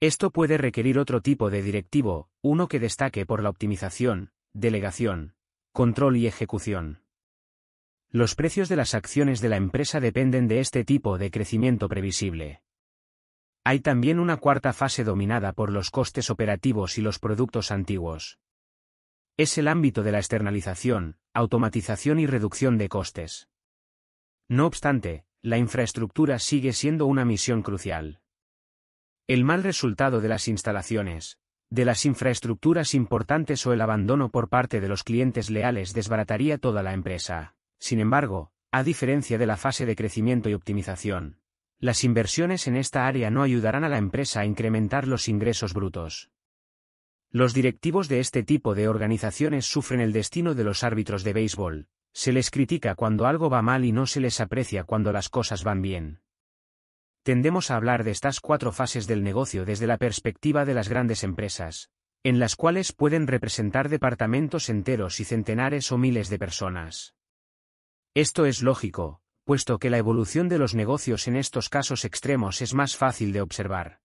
Esto 0.00 0.30
puede 0.30 0.58
requerir 0.58 0.98
otro 0.98 1.20
tipo 1.20 1.50
de 1.50 1.62
directivo, 1.62 2.28
uno 2.42 2.68
que 2.68 2.80
destaque 2.80 3.26
por 3.26 3.42
la 3.42 3.50
optimización, 3.50 4.30
delegación, 4.52 5.34
control 5.72 6.16
y 6.16 6.26
ejecución. 6.26 7.02
Los 8.10 8.34
precios 8.34 8.68
de 8.68 8.76
las 8.76 8.94
acciones 8.94 9.40
de 9.40 9.48
la 9.48 9.56
empresa 9.56 9.98
dependen 9.98 10.46
de 10.46 10.60
este 10.60 10.84
tipo 10.84 11.18
de 11.18 11.30
crecimiento 11.30 11.88
previsible. 11.88 12.62
Hay 13.64 13.80
también 13.80 14.20
una 14.20 14.36
cuarta 14.36 14.72
fase 14.72 15.04
dominada 15.04 15.52
por 15.52 15.72
los 15.72 15.90
costes 15.90 16.30
operativos 16.30 16.98
y 16.98 17.00
los 17.00 17.18
productos 17.18 17.70
antiguos. 17.70 18.38
Es 19.36 19.58
el 19.58 19.66
ámbito 19.66 20.02
de 20.02 20.12
la 20.12 20.18
externalización, 20.18 21.16
automatización 21.32 22.20
y 22.20 22.26
reducción 22.26 22.78
de 22.78 22.88
costes. 22.88 23.48
No 24.48 24.66
obstante, 24.66 25.24
la 25.42 25.58
infraestructura 25.58 26.38
sigue 26.38 26.72
siendo 26.72 27.06
una 27.06 27.24
misión 27.24 27.62
crucial. 27.62 28.20
El 29.26 29.42
mal 29.42 29.62
resultado 29.62 30.20
de 30.20 30.28
las 30.28 30.48
instalaciones, 30.48 31.38
de 31.70 31.86
las 31.86 32.04
infraestructuras 32.04 32.92
importantes 32.92 33.66
o 33.66 33.72
el 33.72 33.80
abandono 33.80 34.28
por 34.28 34.50
parte 34.50 34.82
de 34.82 34.88
los 34.88 35.02
clientes 35.02 35.48
leales 35.48 35.94
desbarataría 35.94 36.58
toda 36.58 36.82
la 36.82 36.92
empresa. 36.92 37.54
Sin 37.78 38.00
embargo, 38.00 38.52
a 38.70 38.82
diferencia 38.82 39.38
de 39.38 39.46
la 39.46 39.56
fase 39.56 39.86
de 39.86 39.96
crecimiento 39.96 40.50
y 40.50 40.54
optimización, 40.54 41.38
las 41.78 42.04
inversiones 42.04 42.66
en 42.66 42.76
esta 42.76 43.06
área 43.06 43.30
no 43.30 43.42
ayudarán 43.42 43.82
a 43.84 43.88
la 43.88 43.96
empresa 43.96 44.40
a 44.40 44.44
incrementar 44.44 45.08
los 45.08 45.26
ingresos 45.26 45.72
brutos. 45.72 46.30
Los 47.30 47.54
directivos 47.54 48.08
de 48.08 48.20
este 48.20 48.42
tipo 48.42 48.74
de 48.74 48.88
organizaciones 48.88 49.64
sufren 49.64 50.02
el 50.02 50.12
destino 50.12 50.54
de 50.54 50.64
los 50.64 50.84
árbitros 50.84 51.24
de 51.24 51.32
béisbol, 51.32 51.88
se 52.12 52.32
les 52.32 52.50
critica 52.50 52.94
cuando 52.94 53.26
algo 53.26 53.48
va 53.48 53.62
mal 53.62 53.86
y 53.86 53.92
no 53.92 54.04
se 54.04 54.20
les 54.20 54.38
aprecia 54.42 54.84
cuando 54.84 55.12
las 55.12 55.30
cosas 55.30 55.64
van 55.64 55.80
bien. 55.80 56.20
Tendemos 57.24 57.70
a 57.70 57.76
hablar 57.76 58.04
de 58.04 58.10
estas 58.10 58.38
cuatro 58.38 58.70
fases 58.70 59.06
del 59.06 59.22
negocio 59.22 59.64
desde 59.64 59.86
la 59.86 59.96
perspectiva 59.96 60.66
de 60.66 60.74
las 60.74 60.90
grandes 60.90 61.24
empresas, 61.24 61.88
en 62.22 62.38
las 62.38 62.54
cuales 62.54 62.92
pueden 62.92 63.26
representar 63.26 63.88
departamentos 63.88 64.68
enteros 64.68 65.20
y 65.20 65.24
centenares 65.24 65.90
o 65.90 65.96
miles 65.96 66.28
de 66.28 66.38
personas. 66.38 67.14
Esto 68.12 68.44
es 68.44 68.62
lógico, 68.62 69.22
puesto 69.44 69.78
que 69.78 69.88
la 69.88 69.96
evolución 69.96 70.50
de 70.50 70.58
los 70.58 70.74
negocios 70.74 71.26
en 71.26 71.36
estos 71.36 71.70
casos 71.70 72.04
extremos 72.04 72.60
es 72.60 72.74
más 72.74 72.94
fácil 72.94 73.32
de 73.32 73.40
observar. 73.40 74.00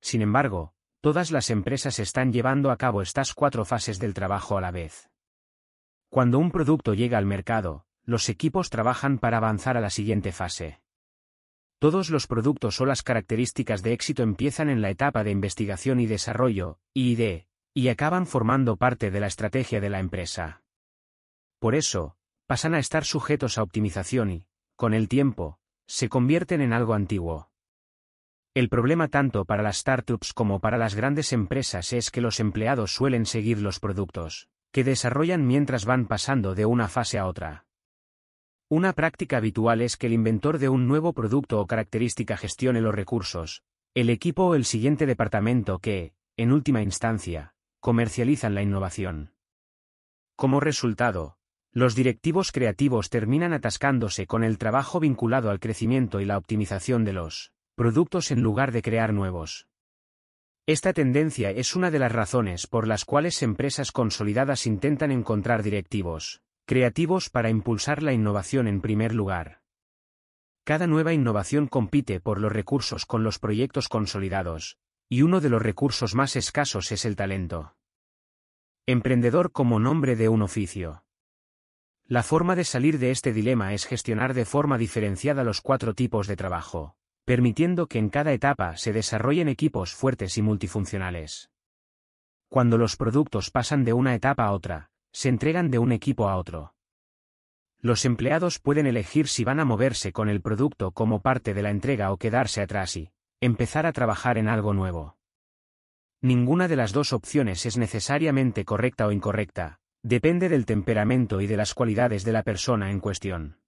Sin 0.00 0.22
embargo, 0.22 0.72
todas 1.02 1.30
las 1.30 1.50
empresas 1.50 1.98
están 1.98 2.32
llevando 2.32 2.70
a 2.70 2.78
cabo 2.78 3.02
estas 3.02 3.34
cuatro 3.34 3.66
fases 3.66 3.98
del 3.98 4.14
trabajo 4.14 4.56
a 4.56 4.62
la 4.62 4.70
vez. 4.70 5.10
Cuando 6.08 6.38
un 6.38 6.50
producto 6.50 6.94
llega 6.94 7.18
al 7.18 7.26
mercado, 7.26 7.84
los 8.04 8.30
equipos 8.30 8.70
trabajan 8.70 9.18
para 9.18 9.36
avanzar 9.36 9.76
a 9.76 9.82
la 9.82 9.90
siguiente 9.90 10.32
fase. 10.32 10.83
Todos 11.84 12.08
los 12.08 12.26
productos 12.26 12.80
o 12.80 12.86
las 12.86 13.02
características 13.02 13.82
de 13.82 13.92
éxito 13.92 14.22
empiezan 14.22 14.70
en 14.70 14.80
la 14.80 14.88
etapa 14.88 15.22
de 15.22 15.30
investigación 15.30 16.00
y 16.00 16.06
desarrollo, 16.06 16.78
ID, 16.94 17.42
y 17.74 17.88
acaban 17.88 18.26
formando 18.26 18.78
parte 18.78 19.10
de 19.10 19.20
la 19.20 19.26
estrategia 19.26 19.82
de 19.82 19.90
la 19.90 20.00
empresa. 20.00 20.62
Por 21.58 21.74
eso, 21.74 22.16
pasan 22.46 22.72
a 22.72 22.78
estar 22.78 23.04
sujetos 23.04 23.58
a 23.58 23.62
optimización 23.62 24.30
y, 24.30 24.46
con 24.76 24.94
el 24.94 25.10
tiempo, 25.10 25.58
se 25.86 26.08
convierten 26.08 26.62
en 26.62 26.72
algo 26.72 26.94
antiguo. 26.94 27.50
El 28.54 28.70
problema 28.70 29.08
tanto 29.08 29.44
para 29.44 29.62
las 29.62 29.76
startups 29.76 30.32
como 30.32 30.60
para 30.60 30.78
las 30.78 30.94
grandes 30.94 31.34
empresas 31.34 31.92
es 31.92 32.10
que 32.10 32.22
los 32.22 32.40
empleados 32.40 32.94
suelen 32.94 33.26
seguir 33.26 33.58
los 33.58 33.78
productos 33.78 34.48
que 34.72 34.84
desarrollan 34.84 35.46
mientras 35.46 35.84
van 35.84 36.06
pasando 36.06 36.54
de 36.54 36.64
una 36.64 36.88
fase 36.88 37.18
a 37.18 37.26
otra. 37.26 37.66
Una 38.74 38.92
práctica 38.92 39.36
habitual 39.36 39.82
es 39.82 39.96
que 39.96 40.08
el 40.08 40.12
inventor 40.12 40.58
de 40.58 40.68
un 40.68 40.88
nuevo 40.88 41.12
producto 41.12 41.60
o 41.60 41.66
característica 41.68 42.36
gestione 42.36 42.80
los 42.80 42.92
recursos, 42.92 43.62
el 43.94 44.10
equipo 44.10 44.46
o 44.46 44.56
el 44.56 44.64
siguiente 44.64 45.06
departamento 45.06 45.78
que, 45.78 46.12
en 46.36 46.50
última 46.50 46.82
instancia, 46.82 47.54
comercializan 47.78 48.52
la 48.56 48.62
innovación. 48.62 49.32
Como 50.34 50.58
resultado, 50.58 51.38
los 51.70 51.94
directivos 51.94 52.50
creativos 52.50 53.10
terminan 53.10 53.52
atascándose 53.52 54.26
con 54.26 54.42
el 54.42 54.58
trabajo 54.58 54.98
vinculado 54.98 55.50
al 55.50 55.60
crecimiento 55.60 56.18
y 56.18 56.24
la 56.24 56.36
optimización 56.36 57.04
de 57.04 57.12
los 57.12 57.52
productos 57.76 58.32
en 58.32 58.42
lugar 58.42 58.72
de 58.72 58.82
crear 58.82 59.12
nuevos. 59.12 59.68
Esta 60.66 60.92
tendencia 60.92 61.52
es 61.52 61.76
una 61.76 61.92
de 61.92 62.00
las 62.00 62.10
razones 62.10 62.66
por 62.66 62.88
las 62.88 63.04
cuales 63.04 63.40
empresas 63.44 63.92
consolidadas 63.92 64.66
intentan 64.66 65.12
encontrar 65.12 65.62
directivos 65.62 66.43
creativos 66.64 67.30
para 67.30 67.50
impulsar 67.50 68.02
la 68.02 68.12
innovación 68.12 68.68
en 68.68 68.80
primer 68.80 69.14
lugar. 69.14 69.62
Cada 70.64 70.86
nueva 70.86 71.12
innovación 71.12 71.68
compite 71.68 72.20
por 72.20 72.40
los 72.40 72.52
recursos 72.52 73.06
con 73.06 73.22
los 73.22 73.38
proyectos 73.38 73.88
consolidados, 73.88 74.78
y 75.08 75.22
uno 75.22 75.40
de 75.40 75.50
los 75.50 75.62
recursos 75.62 76.14
más 76.14 76.36
escasos 76.36 76.90
es 76.92 77.04
el 77.04 77.16
talento. 77.16 77.76
Emprendedor 78.86 79.52
como 79.52 79.78
nombre 79.78 80.16
de 80.16 80.28
un 80.28 80.42
oficio. 80.42 81.04
La 82.06 82.22
forma 82.22 82.56
de 82.56 82.64
salir 82.64 82.98
de 82.98 83.10
este 83.10 83.32
dilema 83.32 83.74
es 83.74 83.86
gestionar 83.86 84.34
de 84.34 84.44
forma 84.44 84.78
diferenciada 84.78 85.44
los 85.44 85.60
cuatro 85.60 85.94
tipos 85.94 86.26
de 86.26 86.36
trabajo 86.36 86.96
permitiendo 87.24 87.86
que 87.86 87.98
en 87.98 88.10
cada 88.10 88.32
etapa 88.32 88.76
se 88.76 88.92
desarrollen 88.92 89.48
equipos 89.48 89.94
fuertes 89.94 90.36
y 90.36 90.42
multifuncionales. 90.42 91.50
Cuando 92.48 92.78
los 92.78 92.96
productos 92.96 93.50
pasan 93.50 93.84
de 93.84 93.94
una 93.94 94.14
etapa 94.14 94.44
a 94.44 94.52
otra, 94.52 94.90
se 95.14 95.28
entregan 95.28 95.70
de 95.70 95.78
un 95.78 95.92
equipo 95.92 96.28
a 96.28 96.36
otro. 96.36 96.74
Los 97.78 98.04
empleados 98.04 98.58
pueden 98.58 98.86
elegir 98.86 99.28
si 99.28 99.44
van 99.44 99.60
a 99.60 99.64
moverse 99.64 100.12
con 100.12 100.28
el 100.28 100.42
producto 100.42 100.90
como 100.90 101.22
parte 101.22 101.54
de 101.54 101.62
la 101.62 101.70
entrega 101.70 102.12
o 102.12 102.16
quedarse 102.16 102.60
atrás 102.60 102.96
y 102.96 103.12
empezar 103.40 103.86
a 103.86 103.92
trabajar 103.92 104.38
en 104.38 104.48
algo 104.48 104.74
nuevo. 104.74 105.16
Ninguna 106.20 106.66
de 106.66 106.76
las 106.76 106.92
dos 106.92 107.12
opciones 107.12 107.64
es 107.64 107.76
necesariamente 107.76 108.64
correcta 108.64 109.06
o 109.06 109.12
incorrecta, 109.12 109.78
depende 110.02 110.48
del 110.48 110.66
temperamento 110.66 111.40
y 111.40 111.46
de 111.46 111.58
las 111.58 111.74
cualidades 111.74 112.24
de 112.24 112.32
la 112.32 112.42
persona 112.42 112.90
en 112.90 112.98
cuestión. 112.98 113.60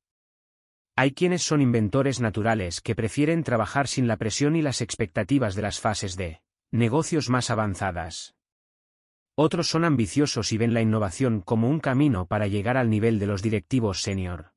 Hay 0.97 1.13
quienes 1.13 1.43
son 1.43 1.61
inventores 1.61 2.21
naturales 2.21 2.81
que 2.81 2.97
prefieren 2.97 3.45
trabajar 3.45 3.87
sin 3.87 4.09
la 4.09 4.17
presión 4.17 4.57
y 4.57 4.63
las 4.63 4.81
expectativas 4.81 5.55
de 5.55 5.63
las 5.63 5.79
fases 5.79 6.17
de 6.17 6.41
negocios 6.73 7.31
más 7.31 7.51
avanzadas. 7.51 8.36
Otros 9.39 9.69
son 9.69 9.85
ambiciosos 9.85 10.51
y 10.53 10.57
ven 10.57 10.73
la 10.73 10.81
innovación 10.81 11.43
como 11.43 11.69
un 11.69 11.79
camino 11.79 12.25
para 12.25 12.47
llegar 12.47 12.79
al 12.79 12.89
nivel 12.89 13.19
de 13.19 13.27
los 13.27 13.43
directivos 13.43 14.01
senior. 14.01 14.55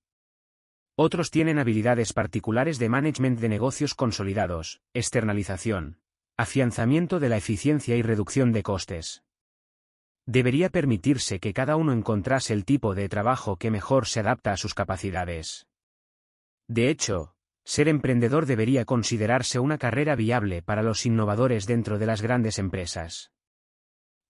Otros 0.95 1.31
tienen 1.31 1.59
habilidades 1.59 2.13
particulares 2.13 2.79
de 2.79 2.87
management 2.87 3.41
de 3.41 3.49
negocios 3.49 3.93
consolidados, 3.93 4.81
externalización, 4.93 5.99
afianzamiento 6.37 7.19
de 7.19 7.27
la 7.27 7.35
eficiencia 7.35 7.97
y 7.97 8.01
reducción 8.01 8.53
de 8.53 8.63
costes. 8.63 9.23
Debería 10.25 10.69
permitirse 10.69 11.41
que 11.41 11.53
cada 11.53 11.75
uno 11.75 11.91
encontrase 11.91 12.53
el 12.53 12.63
tipo 12.63 12.95
de 12.95 13.09
trabajo 13.09 13.57
que 13.57 13.71
mejor 13.71 14.07
se 14.07 14.21
adapta 14.21 14.53
a 14.53 14.57
sus 14.57 14.73
capacidades. 14.73 15.67
De 16.69 16.89
hecho, 16.89 17.35
ser 17.65 17.89
emprendedor 17.89 18.45
debería 18.45 18.85
considerarse 18.85 19.59
una 19.59 19.77
carrera 19.77 20.15
viable 20.15 20.61
para 20.61 20.83
los 20.83 21.05
innovadores 21.05 21.65
dentro 21.65 21.99
de 21.99 22.05
las 22.05 22.21
grandes 22.21 22.59
empresas. 22.59 23.33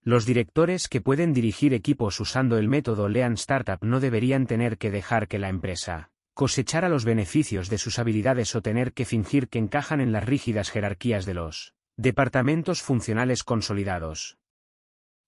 Los 0.09 0.25
directores 0.25 0.87
que 0.87 1.01
pueden 1.01 1.33
dirigir 1.33 1.71
equipos 1.71 2.19
usando 2.19 2.57
el 2.57 2.67
método 2.67 3.09
Lean 3.09 3.33
Startup 3.33 3.77
no 3.83 3.99
deberían 3.99 4.47
tener 4.47 4.79
que 4.79 4.89
dejar 4.89 5.27
que 5.27 5.37
la 5.37 5.49
empresa 5.49 6.09
cosechara 6.33 6.89
los 6.89 7.05
beneficios 7.05 7.69
de 7.69 7.77
sus 7.77 7.99
habilidades 7.99 8.55
o 8.55 8.63
tener 8.63 8.93
que 8.93 9.05
fingir 9.05 9.49
que 9.49 9.59
encajan 9.59 10.01
en 10.01 10.11
las 10.11 10.25
rígidas 10.25 10.71
jerarquías 10.71 11.27
de 11.27 11.35
los 11.35 11.75
departamentos 11.95 12.81
funcionales 12.81 13.43
consolidados. 13.43 14.39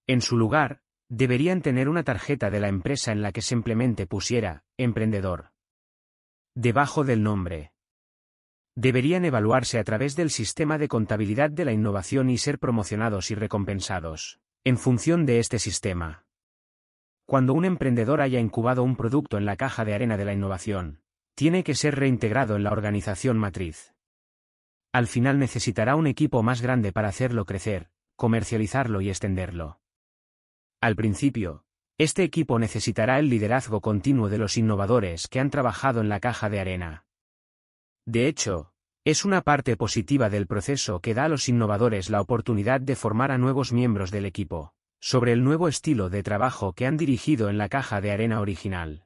En 0.08 0.20
su 0.20 0.36
lugar, 0.36 0.82
deberían 1.10 1.62
tener 1.62 1.88
una 1.88 2.02
tarjeta 2.02 2.50
de 2.50 2.60
la 2.60 2.68
empresa 2.68 3.12
en 3.12 3.22
la 3.22 3.32
que 3.32 3.44
simplemente 3.44 4.08
pusiera, 4.08 4.64
emprendedor 4.78 5.52
debajo 6.56 7.04
del 7.04 7.22
nombre. 7.22 7.72
Deberían 8.76 9.26
evaluarse 9.26 9.78
a 9.78 9.84
través 9.84 10.16
del 10.16 10.32
sistema 10.32 10.80
de 10.80 10.88
contabilidad 10.88 11.52
de 11.52 11.66
la 11.66 11.72
innovación 11.72 12.32
y 12.32 12.40
ser 12.40 12.58
promocionados 12.58 13.30
y 13.30 13.36
recompensados, 13.36 14.41
en 14.64 14.78
función 14.78 15.26
de 15.26 15.40
este 15.40 15.58
sistema. 15.58 16.28
Cuando 17.26 17.56
un 17.56 17.66
emprendedor 17.66 18.22
haya 18.22 18.40
incubado 18.40 18.84
un 18.84 18.96
producto 18.96 19.38
en 19.38 19.46
la 19.46 19.56
caja 19.56 19.86
de 19.86 19.96
arena 19.96 20.18
de 20.18 20.26
la 20.26 20.34
innovación, 20.34 21.02
tiene 21.34 21.64
que 21.64 21.74
ser 21.74 21.96
reintegrado 21.96 22.56
en 22.56 22.64
la 22.64 22.72
organización 22.72 23.40
matriz. 23.40 23.96
Al 24.94 25.08
final 25.08 25.40
necesitará 25.40 25.96
un 25.96 26.06
equipo 26.06 26.44
más 26.44 26.62
grande 26.62 26.92
para 26.92 27.08
hacerlo 27.08 27.46
crecer, 27.46 27.90
comercializarlo 28.16 29.02
y 29.02 29.10
extenderlo. 29.10 29.80
Al 30.80 30.96
principio, 30.96 31.66
este 31.98 32.24
equipo 32.24 32.60
necesitará 32.60 33.18
el 33.18 33.30
liderazgo 33.30 33.82
continuo 33.82 34.30
de 34.30 34.38
los 34.38 34.58
innovadores 34.58 35.28
que 35.28 35.40
han 35.40 35.50
trabajado 35.50 36.02
en 36.02 36.10
la 36.10 36.20
caja 36.20 36.52
de 36.52 36.60
arena. 36.60 37.06
De 38.06 38.28
hecho, 38.28 38.71
es 39.04 39.26
una 39.26 39.42
parte 39.42 39.78
positiva 39.78 40.30
del 40.30 40.48
proceso 40.48 41.00
que 41.00 41.14
da 41.14 41.26
a 41.26 41.30
los 41.30 41.50
innovadores 41.50 42.10
la 42.10 42.22
oportunidad 42.22 42.82
de 42.82 42.96
formar 42.96 43.32
a 43.32 43.38
nuevos 43.38 43.72
miembros 43.72 44.12
del 44.12 44.26
equipo, 44.26 44.74
sobre 45.00 45.32
el 45.32 45.44
nuevo 45.44 45.68
estilo 45.68 46.10
de 46.10 46.24
trabajo 46.24 46.74
que 46.74 46.86
han 46.86 46.98
dirigido 46.98 47.50
en 47.50 47.58
la 47.58 47.70
caja 47.70 48.02
de 48.02 48.12
arena 48.12 48.40
original. 48.42 49.06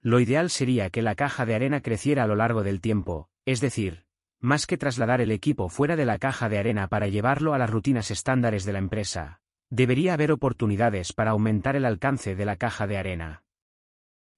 Lo 0.00 0.18
ideal 0.18 0.50
sería 0.50 0.90
que 0.90 1.02
la 1.02 1.14
caja 1.14 1.46
de 1.46 1.54
arena 1.54 1.82
creciera 1.82 2.24
a 2.24 2.26
lo 2.26 2.36
largo 2.36 2.62
del 2.62 2.80
tiempo, 2.80 3.28
es 3.44 3.60
decir, 3.60 4.04
más 4.40 4.66
que 4.66 4.78
trasladar 4.78 5.20
el 5.20 5.30
equipo 5.30 5.68
fuera 5.68 5.96
de 5.96 6.06
la 6.06 6.18
caja 6.18 6.48
de 6.48 6.58
arena 6.58 6.88
para 6.88 7.08
llevarlo 7.08 7.54
a 7.54 7.58
las 7.58 7.70
rutinas 7.70 8.10
estándares 8.10 8.64
de 8.64 8.72
la 8.72 8.78
empresa, 8.78 9.40
Debería 9.72 10.14
haber 10.14 10.32
oportunidades 10.32 11.12
para 11.12 11.30
aumentar 11.30 11.76
el 11.76 11.84
alcance 11.84 12.34
de 12.34 12.44
la 12.44 12.56
caja 12.56 12.88
de 12.88 12.98
arena. 12.98 13.44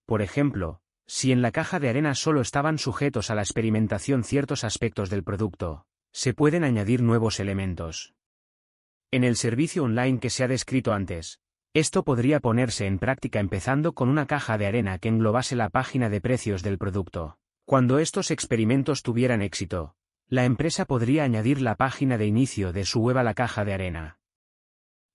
Por 0.04 0.20
ejemplo, 0.20 0.81
si 1.14 1.30
en 1.30 1.42
la 1.42 1.52
caja 1.52 1.78
de 1.78 1.90
arena 1.90 2.14
solo 2.14 2.40
estaban 2.40 2.78
sujetos 2.78 3.30
a 3.30 3.34
la 3.34 3.42
experimentación 3.42 4.24
ciertos 4.24 4.64
aspectos 4.64 5.10
del 5.10 5.22
producto, 5.22 5.84
se 6.10 6.32
pueden 6.32 6.64
añadir 6.64 7.02
nuevos 7.02 7.38
elementos. 7.38 8.14
En 9.10 9.22
el 9.22 9.36
servicio 9.36 9.84
online 9.84 10.20
que 10.20 10.30
se 10.30 10.42
ha 10.42 10.48
descrito 10.48 10.94
antes, 10.94 11.38
Esto 11.74 12.02
podría 12.02 12.40
ponerse 12.40 12.86
en 12.86 12.98
práctica 12.98 13.40
empezando 13.40 13.92
con 13.92 14.08
una 14.08 14.26
caja 14.26 14.56
de 14.56 14.66
arena 14.66 14.98
que 14.98 15.08
englobase 15.08 15.54
la 15.54 15.68
página 15.68 16.08
de 16.08 16.22
precios 16.22 16.62
del 16.62 16.78
producto. 16.78 17.36
Cuando 17.66 17.98
estos 17.98 18.30
experimentos 18.30 19.02
tuvieran 19.02 19.42
éxito, 19.42 19.94
la 20.28 20.46
empresa 20.46 20.86
podría 20.86 21.24
añadir 21.24 21.60
la 21.60 21.74
página 21.74 22.16
de 22.16 22.24
inicio 22.24 22.72
de 22.72 22.86
su 22.86 23.00
web 23.00 23.18
a 23.18 23.22
la 23.22 23.34
caja 23.34 23.66
de 23.66 23.74
arena. 23.74 24.18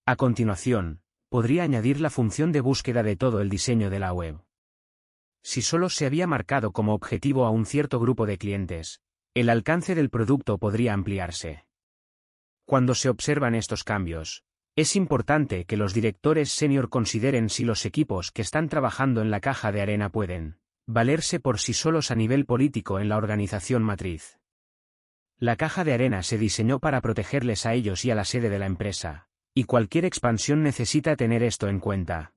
A 0.06 0.16
continuación, 0.16 1.02
podría 1.30 1.64
añadir 1.64 2.00
la 2.02 2.12
función 2.12 2.52
de 2.52 2.62
búsqueda 2.62 3.02
de 3.02 3.16
todo 3.16 3.42
el 3.42 3.50
diseño 3.50 3.90
de 3.90 3.98
la 3.98 4.14
web. 4.14 4.47
Si 5.50 5.62
solo 5.62 5.88
se 5.88 6.06
había 6.06 6.28
marcado 6.28 6.74
como 6.74 6.94
objetivo 6.94 7.46
a 7.46 7.52
un 7.52 7.66
cierto 7.66 8.02
grupo 8.02 8.26
de 8.26 8.38
clientes, 8.38 9.00
el 9.34 9.50
alcance 9.50 9.96
del 9.96 10.10
producto 10.10 10.58
podría 10.58 10.92
ampliarse. 10.92 11.64
Cuando 12.66 12.94
se 12.94 13.08
observan 13.08 13.56
estos 13.56 13.86
cambios, 13.86 14.44
es 14.76 14.98
importante 14.98 15.64
que 15.64 15.78
los 15.78 15.94
directores 15.94 16.52
senior 16.52 16.90
consideren 16.90 17.48
si 17.48 17.64
los 17.64 17.86
equipos 17.86 18.34
que 18.34 18.42
están 18.42 18.68
trabajando 18.68 19.22
en 19.22 19.32
la 19.32 19.40
caja 19.40 19.72
de 19.72 19.80
arena 19.80 20.10
pueden 20.10 20.60
valerse 20.86 21.40
por 21.40 21.60
sí 21.60 21.72
solos 21.72 22.12
a 22.12 22.16
nivel 22.16 22.46
político 22.46 23.00
en 23.00 23.08
la 23.08 23.16
organización 23.16 23.84
matriz. 23.84 24.42
La 25.38 25.56
caja 25.56 25.86
de 25.86 25.94
arena 25.94 26.24
se 26.24 26.38
diseñó 26.38 26.80
para 26.80 27.00
protegerles 27.00 27.66
a 27.66 27.74
ellos 27.74 28.04
y 28.04 28.12
a 28.12 28.16
la 28.16 28.26
sede 28.26 28.50
de 28.50 28.60
la 28.60 28.66
empresa, 28.66 29.30
y 29.54 29.64
cualquier 29.64 30.04
expansión 30.04 30.62
necesita 30.62 31.16
tener 31.16 31.42
esto 31.42 31.70
en 31.70 31.80
cuenta. 31.80 32.34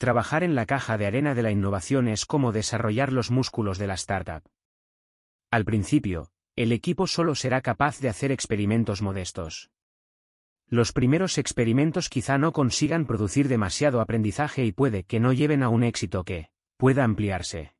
Trabajar 0.00 0.44
en 0.44 0.54
la 0.54 0.64
caja 0.64 0.96
de 0.96 1.04
arena 1.04 1.34
de 1.34 1.42
la 1.42 1.50
innovación 1.50 2.08
es 2.08 2.24
como 2.24 2.52
desarrollar 2.52 3.12
los 3.12 3.30
músculos 3.30 3.76
de 3.76 3.86
la 3.86 3.92
startup. 3.92 4.42
Al 5.50 5.66
principio, 5.66 6.30
el 6.56 6.72
equipo 6.72 7.06
solo 7.06 7.34
será 7.34 7.60
capaz 7.60 8.00
de 8.00 8.08
hacer 8.08 8.32
experimentos 8.32 9.02
modestos. 9.02 9.70
Los 10.66 10.94
primeros 10.94 11.36
experimentos 11.36 12.08
quizá 12.08 12.38
no 12.38 12.54
consigan 12.54 13.04
producir 13.04 13.46
demasiado 13.46 14.00
aprendizaje 14.00 14.64
y 14.64 14.72
puede 14.72 15.04
que 15.04 15.20
no 15.20 15.34
lleven 15.34 15.62
a 15.62 15.68
un 15.68 15.82
éxito 15.84 16.24
que 16.24 16.48
pueda 16.78 17.04
ampliarse. 17.04 17.74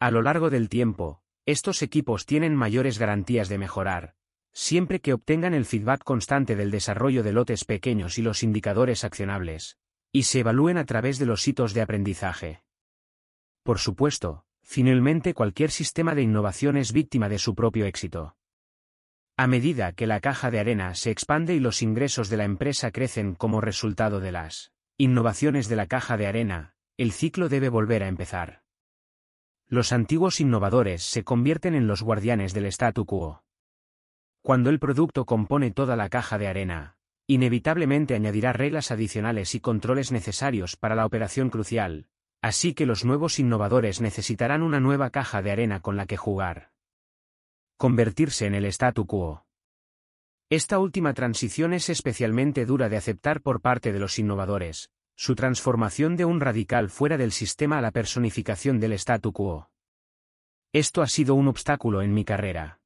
A 0.00 0.10
lo 0.10 0.22
largo 0.22 0.50
del 0.50 0.68
tiempo, 0.68 1.22
estos 1.46 1.82
equipos 1.82 2.26
tienen 2.26 2.56
mayores 2.56 2.98
garantías 2.98 3.48
de 3.48 3.58
mejorar, 3.58 4.16
siempre 4.52 5.00
que 5.00 5.12
obtengan 5.12 5.54
el 5.54 5.66
feedback 5.66 6.02
constante 6.02 6.56
del 6.56 6.72
desarrollo 6.72 7.22
de 7.22 7.32
lotes 7.32 7.64
pequeños 7.64 8.18
y 8.18 8.22
los 8.22 8.42
indicadores 8.42 9.04
accionables, 9.04 9.78
y 10.12 10.24
se 10.24 10.40
evalúen 10.40 10.76
a 10.76 10.84
través 10.84 11.18
de 11.18 11.26
los 11.26 11.48
hitos 11.48 11.72
de 11.72 11.80
aprendizaje. 11.80 12.62
Por 13.62 13.78
supuesto, 13.78 14.44
finalmente 14.62 15.34
cualquier 15.34 15.70
sistema 15.70 16.14
de 16.14 16.22
innovación 16.22 16.76
es 16.76 16.92
víctima 16.92 17.28
de 17.28 17.38
su 17.38 17.54
propio 17.54 17.86
éxito. 17.86 18.36
A 19.38 19.46
medida 19.46 19.92
que 19.92 20.06
la 20.06 20.20
caja 20.20 20.50
de 20.50 20.60
arena 20.60 20.94
se 20.94 21.10
expande 21.10 21.54
y 21.54 21.60
los 21.60 21.80
ingresos 21.80 22.28
de 22.28 22.36
la 22.36 22.44
empresa 22.44 22.90
crecen 22.90 23.34
como 23.34 23.62
resultado 23.62 24.20
de 24.20 24.32
las 24.32 24.72
innovaciones 24.98 25.68
de 25.68 25.76
la 25.76 25.86
caja 25.86 26.18
de 26.18 26.26
arena, 26.26 26.74
el 26.98 27.12
ciclo 27.12 27.48
debe 27.48 27.70
volver 27.70 28.02
a 28.02 28.08
empezar. 28.08 28.62
Los 29.66 29.92
antiguos 29.92 30.38
innovadores 30.38 31.02
se 31.02 31.24
convierten 31.24 31.74
en 31.74 31.86
los 31.86 32.02
guardianes 32.02 32.52
del 32.52 32.66
statu 32.66 33.06
quo. 33.06 33.42
Cuando 34.42 34.68
el 34.68 34.78
producto 34.78 35.24
compone 35.24 35.70
toda 35.70 35.96
la 35.96 36.10
caja 36.10 36.36
de 36.36 36.48
arena, 36.48 36.98
inevitablemente 37.34 38.14
añadirá 38.14 38.52
reglas 38.52 38.90
adicionales 38.90 39.54
y 39.54 39.60
controles 39.60 40.12
necesarios 40.12 40.76
para 40.76 40.94
la 40.94 41.06
operación 41.06 41.50
crucial, 41.50 42.06
así 42.40 42.74
que 42.74 42.86
los 42.86 43.04
nuevos 43.04 43.38
innovadores 43.38 44.00
necesitarán 44.00 44.62
una 44.62 44.80
nueva 44.80 45.10
caja 45.10 45.42
de 45.42 45.52
arena 45.52 45.80
con 45.80 45.96
la 45.96 46.06
que 46.06 46.16
jugar 46.16 46.72
convertirse 47.82 48.46
en 48.46 48.54
el 48.54 48.66
statu 48.66 49.06
quo. 49.06 49.44
Esta 50.48 50.78
última 50.78 51.14
transición 51.14 51.72
es 51.72 51.88
especialmente 51.88 52.64
dura 52.64 52.88
de 52.88 52.96
aceptar 52.96 53.40
por 53.40 53.60
parte 53.60 53.92
de 53.92 53.98
los 53.98 54.20
innovadores, 54.20 54.92
su 55.16 55.34
transformación 55.34 56.14
de 56.14 56.24
un 56.24 56.38
radical 56.38 56.90
fuera 56.90 57.16
del 57.16 57.32
sistema 57.32 57.78
a 57.78 57.80
la 57.80 57.90
personificación 57.90 58.78
del 58.78 58.92
statu 58.92 59.32
quo. 59.32 59.68
Esto 60.72 61.02
ha 61.02 61.08
sido 61.08 61.34
un 61.34 61.48
obstáculo 61.48 62.02
en 62.02 62.14
mi 62.14 62.24
carrera. 62.24 62.81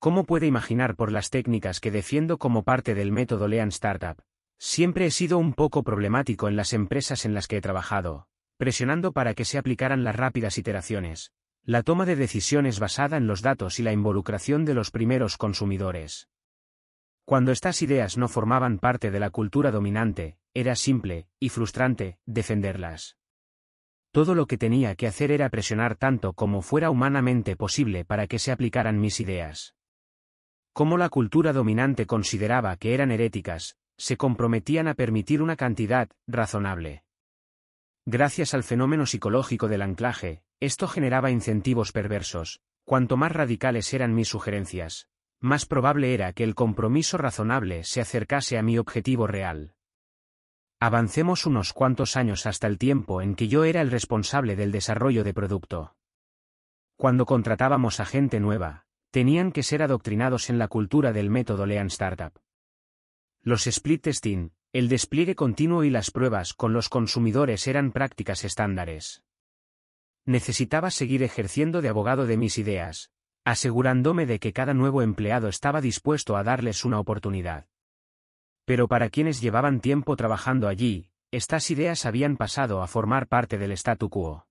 ¿Cómo 0.00 0.22
puede 0.22 0.46
imaginar 0.46 0.94
por 0.94 1.10
las 1.10 1.28
técnicas 1.28 1.80
que 1.80 1.90
defiendo 1.90 2.38
como 2.38 2.62
parte 2.62 2.94
del 2.94 3.10
método 3.10 3.48
Lean 3.48 3.70
Startup? 3.70 4.16
Siempre 4.56 5.06
he 5.06 5.10
sido 5.10 5.38
un 5.38 5.54
poco 5.54 5.82
problemático 5.82 6.46
en 6.46 6.54
las 6.54 6.72
empresas 6.72 7.24
en 7.24 7.34
las 7.34 7.48
que 7.48 7.56
he 7.56 7.60
trabajado, 7.60 8.28
presionando 8.58 9.12
para 9.12 9.34
que 9.34 9.44
se 9.44 9.58
aplicaran 9.58 10.04
las 10.04 10.14
rápidas 10.14 10.56
iteraciones, 10.56 11.32
la 11.64 11.82
toma 11.82 12.06
de 12.06 12.14
decisiones 12.14 12.78
basada 12.78 13.16
en 13.16 13.26
los 13.26 13.42
datos 13.42 13.80
y 13.80 13.82
la 13.82 13.92
involucración 13.92 14.64
de 14.64 14.74
los 14.74 14.92
primeros 14.92 15.36
consumidores. 15.36 16.28
Cuando 17.24 17.50
estas 17.50 17.82
ideas 17.82 18.16
no 18.16 18.28
formaban 18.28 18.78
parte 18.78 19.10
de 19.10 19.18
la 19.18 19.30
cultura 19.30 19.72
dominante, 19.72 20.38
era 20.54 20.76
simple, 20.76 21.26
y 21.40 21.48
frustrante, 21.48 22.18
defenderlas. 22.24 23.16
Todo 24.12 24.36
lo 24.36 24.46
que 24.46 24.58
tenía 24.58 24.94
que 24.94 25.08
hacer 25.08 25.32
era 25.32 25.50
presionar 25.50 25.96
tanto 25.96 26.34
como 26.34 26.62
fuera 26.62 26.88
humanamente 26.88 27.56
posible 27.56 28.04
para 28.04 28.28
que 28.28 28.38
se 28.38 28.52
aplicaran 28.52 29.00
mis 29.00 29.20
ideas. 29.20 29.74
Como 30.78 30.96
la 30.96 31.08
cultura 31.08 31.52
dominante 31.52 32.06
consideraba 32.06 32.76
que 32.76 32.94
eran 32.94 33.10
heréticas, 33.10 33.76
se 33.96 34.16
comprometían 34.16 34.86
a 34.86 34.94
permitir 34.94 35.42
una 35.42 35.56
cantidad 35.56 36.08
razonable. 36.28 37.02
Gracias 38.06 38.54
al 38.54 38.62
fenómeno 38.62 39.04
psicológico 39.04 39.66
del 39.66 39.82
anclaje, 39.82 40.44
esto 40.60 40.86
generaba 40.86 41.32
incentivos 41.32 41.90
perversos. 41.90 42.60
Cuanto 42.84 43.16
más 43.16 43.32
radicales 43.32 43.92
eran 43.92 44.14
mis 44.14 44.28
sugerencias, 44.28 45.08
más 45.40 45.66
probable 45.66 46.14
era 46.14 46.32
que 46.32 46.44
el 46.44 46.54
compromiso 46.54 47.18
razonable 47.18 47.82
se 47.82 48.00
acercase 48.00 48.56
a 48.56 48.62
mi 48.62 48.78
objetivo 48.78 49.26
real. 49.26 49.74
Avancemos 50.78 51.44
unos 51.44 51.72
cuantos 51.72 52.16
años 52.16 52.46
hasta 52.46 52.68
el 52.68 52.78
tiempo 52.78 53.20
en 53.20 53.34
que 53.34 53.48
yo 53.48 53.64
era 53.64 53.80
el 53.80 53.90
responsable 53.90 54.54
del 54.54 54.70
desarrollo 54.70 55.24
de 55.24 55.34
producto. 55.34 55.96
Cuando 56.96 57.26
contratábamos 57.26 57.98
a 57.98 58.04
gente 58.04 58.38
nueva, 58.38 58.86
tenían 59.10 59.52
que 59.52 59.62
ser 59.62 59.82
adoctrinados 59.82 60.50
en 60.50 60.58
la 60.58 60.68
cultura 60.68 61.12
del 61.12 61.30
método 61.30 61.66
Lean 61.66 61.86
Startup. 61.86 62.32
Los 63.42 63.66
split 63.66 64.02
testing, 64.02 64.50
el 64.72 64.88
despliegue 64.88 65.34
continuo 65.34 65.84
y 65.84 65.90
las 65.90 66.10
pruebas 66.10 66.52
con 66.52 66.72
los 66.72 66.88
consumidores 66.88 67.66
eran 67.66 67.92
prácticas 67.92 68.44
estándares. 68.44 69.22
Necesitaba 70.26 70.90
seguir 70.90 71.22
ejerciendo 71.22 71.80
de 71.80 71.88
abogado 71.88 72.26
de 72.26 72.36
mis 72.36 72.58
ideas, 72.58 73.10
asegurándome 73.44 74.26
de 74.26 74.38
que 74.38 74.52
cada 74.52 74.74
nuevo 74.74 75.00
empleado 75.00 75.48
estaba 75.48 75.80
dispuesto 75.80 76.36
a 76.36 76.44
darles 76.44 76.84
una 76.84 77.00
oportunidad. 77.00 77.66
Pero 78.66 78.88
para 78.88 79.08
quienes 79.08 79.40
llevaban 79.40 79.80
tiempo 79.80 80.16
trabajando 80.16 80.68
allí, 80.68 81.10
estas 81.30 81.70
ideas 81.70 82.04
habían 82.04 82.36
pasado 82.36 82.82
a 82.82 82.86
formar 82.86 83.26
parte 83.26 83.56
del 83.56 83.72
statu 83.72 84.10
quo. 84.10 84.46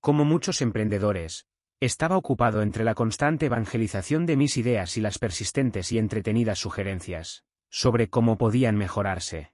Como 0.00 0.26
muchos 0.26 0.60
emprendedores, 0.60 1.46
estaba 1.80 2.16
ocupado 2.16 2.62
entre 2.62 2.84
la 2.84 2.94
constante 2.94 3.46
evangelización 3.46 4.24
de 4.24 4.36
mis 4.36 4.56
ideas 4.56 4.96
y 4.96 5.00
las 5.00 5.18
persistentes 5.18 5.92
y 5.92 5.98
entretenidas 5.98 6.58
sugerencias 6.58 7.44
sobre 7.68 8.08
cómo 8.08 8.38
podían 8.38 8.76
mejorarse. 8.76 9.52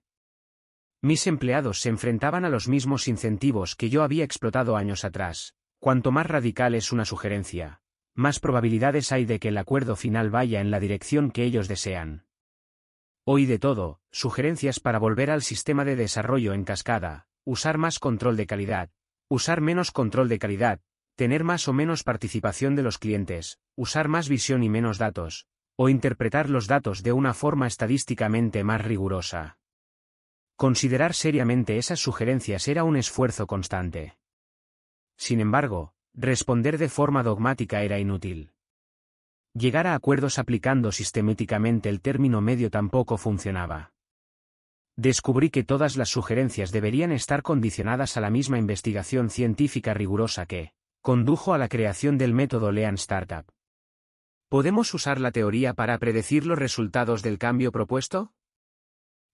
Mis 1.01 1.26
empleados 1.26 1.81
se 1.81 1.88
enfrentaban 1.88 2.44
a 2.44 2.49
los 2.49 2.69
mismos 2.69 3.08
incentivos 3.08 3.74
que 3.74 3.90
yo 3.90 4.05
había 4.05 4.22
explotado 4.22 4.76
años 4.76 5.05
atrás. 5.05 5.56
Cuanto 5.81 6.12
más 6.12 6.26
radical 6.26 6.76
es 6.76 6.92
una 6.92 7.05
sugerencia, 7.05 7.81
más 8.15 8.38
probabilidades 8.38 9.10
hay 9.10 9.24
de 9.24 9.40
que 9.40 9.49
el 9.49 9.58
acuerdo 9.58 9.97
final 9.97 10.31
vaya 10.31 10.60
en 10.60 10.71
la 10.71 10.78
dirección 10.78 11.33
que 11.33 11.42
ellos 11.42 11.67
desean. 11.67 12.26
Hoy 13.24 13.47
de 13.47 13.58
todo, 13.58 14.01
sugerencias 14.12 14.78
para 14.78 15.01
volver 15.01 15.31
al 15.31 15.42
sistema 15.42 15.85
de 15.85 15.97
desarrollo 15.97 16.53
en 16.53 16.62
cascada, 16.62 17.26
usar 17.44 17.78
más 17.78 17.99
control 17.99 18.37
de 18.37 18.47
calidad, 18.47 18.90
usar 19.28 19.60
menos 19.60 19.90
control 19.90 20.28
de 20.28 20.38
calidad, 20.38 20.81
tener 21.14 21.44
más 21.44 21.68
o 21.68 21.72
menos 21.72 22.04
participación 22.04 22.74
de 22.74 22.82
los 22.82 22.98
clientes, 22.98 23.58
usar 23.76 24.08
más 24.08 24.28
visión 24.28 24.62
y 24.62 24.68
menos 24.68 24.98
datos, 24.98 25.46
o 25.76 25.88
interpretar 25.88 26.48
los 26.48 26.66
datos 26.66 27.02
de 27.02 27.12
una 27.12 27.34
forma 27.34 27.66
estadísticamente 27.66 28.64
más 28.64 28.82
rigurosa. 28.82 29.58
Considerar 30.56 31.14
seriamente 31.14 31.78
esas 31.78 31.98
sugerencias 31.98 32.68
era 32.68 32.84
un 32.84 32.96
esfuerzo 32.96 33.46
constante. 33.46 34.16
Sin 35.16 35.40
embargo, 35.40 35.94
responder 36.14 36.78
de 36.78 36.88
forma 36.88 37.22
dogmática 37.22 37.82
era 37.82 37.98
inútil. 37.98 38.52
Llegar 39.54 39.86
a 39.86 39.94
acuerdos 39.94 40.38
aplicando 40.38 40.92
sistemáticamente 40.92 41.88
el 41.88 42.00
término 42.00 42.40
medio 42.40 42.70
tampoco 42.70 43.18
funcionaba. 43.18 43.92
Descubrí 44.96 45.50
que 45.50 45.64
todas 45.64 45.96
las 45.96 46.10
sugerencias 46.10 46.70
deberían 46.70 47.12
estar 47.12 47.42
condicionadas 47.42 48.16
a 48.16 48.20
la 48.20 48.30
misma 48.30 48.58
investigación 48.58 49.30
científica 49.30 49.94
rigurosa 49.94 50.46
que 50.46 50.72
condujo 51.02 51.52
a 51.52 51.58
la 51.58 51.68
creación 51.68 52.17
del 52.17 52.33
método 52.33 52.70
Lean 52.70 52.94
Startup. 52.94 53.44
¿Podemos 54.49 54.94
usar 54.94 55.20
la 55.20 55.33
teoría 55.33 55.74
para 55.74 55.99
predecir 55.99 56.47
los 56.47 56.56
resultados 56.56 57.22
del 57.22 57.38
cambio 57.38 57.72
propuesto? 57.72 58.33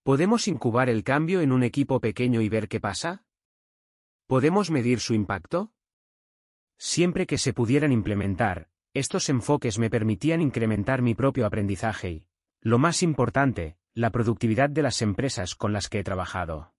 ¿Podemos 0.03 0.49
incubar 0.49 0.89
el 0.89 1.05
cambio 1.05 1.43
en 1.43 1.53
un 1.53 1.63
equipo 1.63 2.01
pequeño 2.01 2.41
y 2.41 2.49
ver 2.49 2.69
qué 2.69 2.81
pasa? 2.81 3.27
¿Podemos 4.27 4.71
medir 4.71 5.01
su 5.01 5.13
impacto? 5.13 5.71
Siempre 6.79 7.27
que 7.27 7.37
se 7.37 7.53
pudieran 7.53 7.93
implementar, 7.93 8.71
estos 8.95 9.29
enfoques 9.29 9.79
me 9.79 9.91
permitían 9.91 10.41
incrementar 10.41 11.03
mi 11.03 11.15
propio 11.15 11.45
aprendizaje 11.45 12.11
y, 12.11 12.27
lo 12.63 12.79
más 12.79 13.03
importante, 13.03 13.77
la 13.93 14.11
productividad 14.11 14.71
de 14.71 14.83
las 14.83 15.03
empresas 15.03 15.55
con 15.55 15.75
las 15.75 15.91
que 15.91 15.99
he 15.99 16.05
trabajado. 16.05 16.73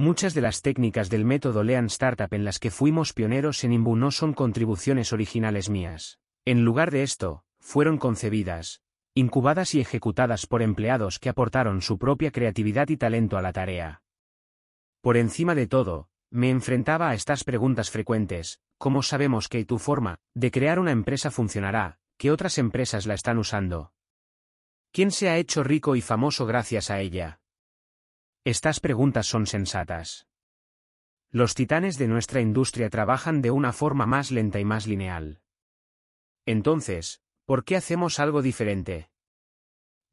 Muchas 0.00 0.32
de 0.32 0.42
las 0.42 0.62
técnicas 0.62 1.10
del 1.10 1.24
método 1.24 1.64
Lean 1.64 1.86
Startup 1.86 2.32
en 2.32 2.44
las 2.44 2.60
que 2.60 2.70
fuimos 2.70 3.12
pioneros 3.12 3.64
en 3.64 3.72
Imbu 3.72 3.96
no 3.96 4.12
son 4.12 4.32
contribuciones 4.32 5.12
originales 5.12 5.70
mías. 5.70 6.20
En 6.44 6.64
lugar 6.64 6.92
de 6.92 7.02
esto, 7.02 7.42
fueron 7.58 7.98
concebidas, 7.98 8.80
incubadas 9.14 9.74
y 9.74 9.80
ejecutadas 9.80 10.46
por 10.46 10.62
empleados 10.62 11.18
que 11.18 11.28
aportaron 11.28 11.82
su 11.82 11.98
propia 11.98 12.30
creatividad 12.30 12.88
y 12.90 12.96
talento 12.96 13.38
a 13.38 13.42
la 13.42 13.52
tarea. 13.52 14.04
Por 15.00 15.16
encima 15.16 15.56
de 15.56 15.66
todo, 15.66 16.08
me 16.30 16.48
enfrentaba 16.48 17.10
a 17.10 17.14
estas 17.14 17.42
preguntas 17.42 17.90
frecuentes, 17.90 18.60
¿cómo 18.78 19.02
sabemos 19.02 19.48
que 19.48 19.64
tu 19.64 19.80
forma 19.80 20.20
de 20.32 20.52
crear 20.52 20.78
una 20.78 20.92
empresa 20.92 21.32
funcionará, 21.32 21.98
que 22.16 22.30
otras 22.30 22.58
empresas 22.58 23.06
la 23.06 23.14
están 23.14 23.36
usando? 23.36 23.92
¿Quién 24.92 25.10
se 25.10 25.28
ha 25.28 25.38
hecho 25.38 25.64
rico 25.64 25.96
y 25.96 26.02
famoso 26.02 26.46
gracias 26.46 26.88
a 26.88 27.00
ella? 27.00 27.40
Estas 28.48 28.80
preguntas 28.80 29.26
son 29.26 29.46
sensatas. 29.46 30.26
Los 31.30 31.54
titanes 31.54 31.98
de 31.98 32.08
nuestra 32.08 32.40
industria 32.40 32.88
trabajan 32.88 33.42
de 33.42 33.50
una 33.50 33.74
forma 33.74 34.06
más 34.06 34.30
lenta 34.30 34.58
y 34.58 34.64
más 34.64 34.86
lineal. 34.86 35.42
Entonces, 36.46 37.20
¿por 37.44 37.62
qué 37.62 37.76
hacemos 37.76 38.18
algo 38.18 38.40
diferente? 38.40 39.10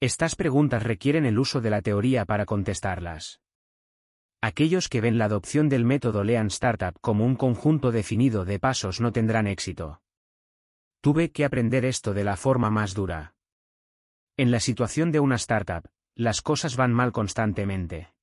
Estas 0.01 0.35
preguntas 0.35 0.83
requieren 0.83 1.25
el 1.25 1.39
uso 1.39 1.61
de 1.61 1.69
la 1.69 1.81
teoría 1.81 2.25
para 2.25 2.45
contestarlas. 2.45 3.39
Aquellos 4.41 4.89
que 4.89 4.99
ven 4.99 5.17
la 5.17 5.25
adopción 5.31 5.69
del 5.69 5.85
método 5.85 6.25
Lean 6.25 6.47
Startup 6.47 6.99
como 6.99 7.23
un 7.25 7.37
conjunto 7.37 7.93
definido 7.93 8.43
de 8.43 8.59
pasos 8.59 8.99
no 8.99 9.13
tendrán 9.13 9.47
éxito. 9.47 10.01
Tuve 10.99 11.31
que 11.31 11.45
aprender 11.45 11.85
esto 11.85 12.13
de 12.13 12.25
la 12.25 12.35
forma 12.35 12.69
más 12.69 12.95
dura. 12.95 13.33
En 14.35 14.51
la 14.51 14.59
situación 14.59 15.13
de 15.13 15.21
una 15.21 15.35
startup, 15.35 15.87
las 16.15 16.41
cosas 16.41 16.75
van 16.75 16.91
mal 16.91 17.13
constantemente. 17.13 18.14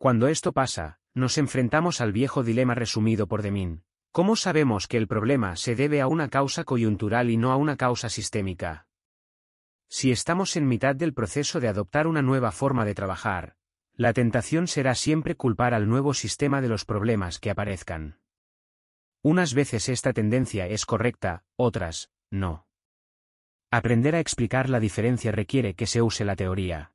Cuando 0.00 0.28
esto 0.28 0.52
pasa, 0.52 0.98
nos 1.12 1.36
enfrentamos 1.36 2.00
al 2.00 2.10
viejo 2.10 2.42
dilema 2.42 2.74
resumido 2.74 3.26
por 3.26 3.42
Demin. 3.42 3.82
¿Cómo 4.12 4.34
sabemos 4.34 4.88
que 4.88 4.96
el 4.96 5.06
problema 5.06 5.56
se 5.56 5.76
debe 5.76 6.00
a 6.00 6.06
una 6.06 6.30
causa 6.30 6.64
coyuntural 6.64 7.28
y 7.28 7.36
no 7.36 7.52
a 7.52 7.56
una 7.56 7.76
causa 7.76 8.08
sistémica? 8.08 8.86
Si 9.90 10.10
estamos 10.10 10.56
en 10.56 10.66
mitad 10.66 10.96
del 10.96 11.12
proceso 11.12 11.60
de 11.60 11.68
adoptar 11.68 12.06
una 12.06 12.22
nueva 12.22 12.50
forma 12.50 12.86
de 12.86 12.94
trabajar, 12.94 13.56
la 13.92 14.14
tentación 14.14 14.68
será 14.68 14.94
siempre 14.94 15.34
culpar 15.34 15.74
al 15.74 15.86
nuevo 15.86 16.14
sistema 16.14 16.62
de 16.62 16.68
los 16.68 16.86
problemas 16.86 17.38
que 17.38 17.50
aparezcan. 17.50 18.20
Unas 19.20 19.52
veces 19.52 19.90
esta 19.90 20.14
tendencia 20.14 20.66
es 20.66 20.86
correcta, 20.86 21.44
otras, 21.56 22.10
no. 22.30 22.66
Aprender 23.70 24.14
a 24.14 24.20
explicar 24.20 24.70
la 24.70 24.80
diferencia 24.80 25.30
requiere 25.30 25.74
que 25.74 25.86
se 25.86 26.00
use 26.00 26.24
la 26.24 26.36
teoría. 26.36 26.94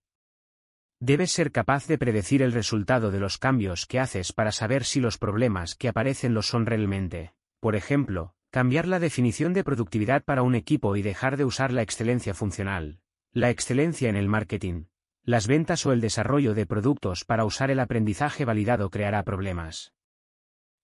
Debes 0.99 1.31
ser 1.31 1.51
capaz 1.51 1.87
de 1.87 1.97
predecir 1.97 2.41
el 2.41 2.53
resultado 2.53 3.11
de 3.11 3.19
los 3.19 3.37
cambios 3.37 3.85
que 3.85 3.99
haces 3.99 4.31
para 4.31 4.51
saber 4.51 4.85
si 4.85 4.99
los 4.99 5.17
problemas 5.17 5.75
que 5.75 5.89
aparecen 5.89 6.33
lo 6.33 6.41
son 6.41 6.65
realmente. 6.65 7.33
Por 7.59 7.75
ejemplo, 7.75 8.33
cambiar 8.49 8.87
la 8.87 8.99
definición 8.99 9.53
de 9.53 9.63
productividad 9.63 10.23
para 10.23 10.41
un 10.41 10.55
equipo 10.55 10.95
y 10.95 11.01
dejar 11.01 11.35
de 11.35 11.43
usar 11.43 11.73
la 11.73 11.81
excelencia 11.81 12.33
funcional. 12.33 13.01
La 13.33 13.49
excelencia 13.49 14.07
en 14.07 14.15
el 14.15 14.29
marketing, 14.29 14.85
las 15.23 15.47
ventas 15.47 15.85
o 15.85 15.91
el 15.91 15.99
desarrollo 15.99 16.53
de 16.53 16.65
productos 16.65 17.25
para 17.25 17.43
usar 17.43 17.71
el 17.71 17.81
aprendizaje 17.81 18.45
validado 18.45 18.89
creará 18.89 19.23
problemas. 19.23 19.93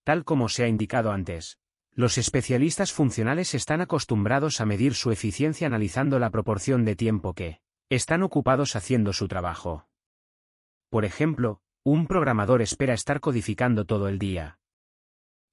Tal 0.04 0.26
como 0.26 0.50
se 0.50 0.64
ha 0.64 0.68
indicado 0.68 1.12
antes, 1.12 1.60
los 1.94 2.18
especialistas 2.18 2.92
funcionales 2.92 3.54
están 3.54 3.82
acostumbrados 3.82 4.60
a 4.60 4.66
medir 4.66 4.96
su 4.96 5.12
eficiencia 5.12 5.68
analizando 5.68 6.20
la 6.20 6.32
proporción 6.32 6.84
de 6.84 6.96
tiempo 6.96 7.34
que 7.34 7.62
están 7.90 8.24
ocupados 8.24 8.76
haciendo 8.76 9.14
su 9.14 9.28
trabajo. 9.28 9.88
Por 10.92 11.06
ejemplo, 11.06 11.62
un 11.86 12.06
programador 12.06 12.62
espera 12.62 12.94
estar 12.94 13.22
codificando 13.22 13.86
todo 13.86 14.10
el 14.10 14.20
día. 14.20 14.60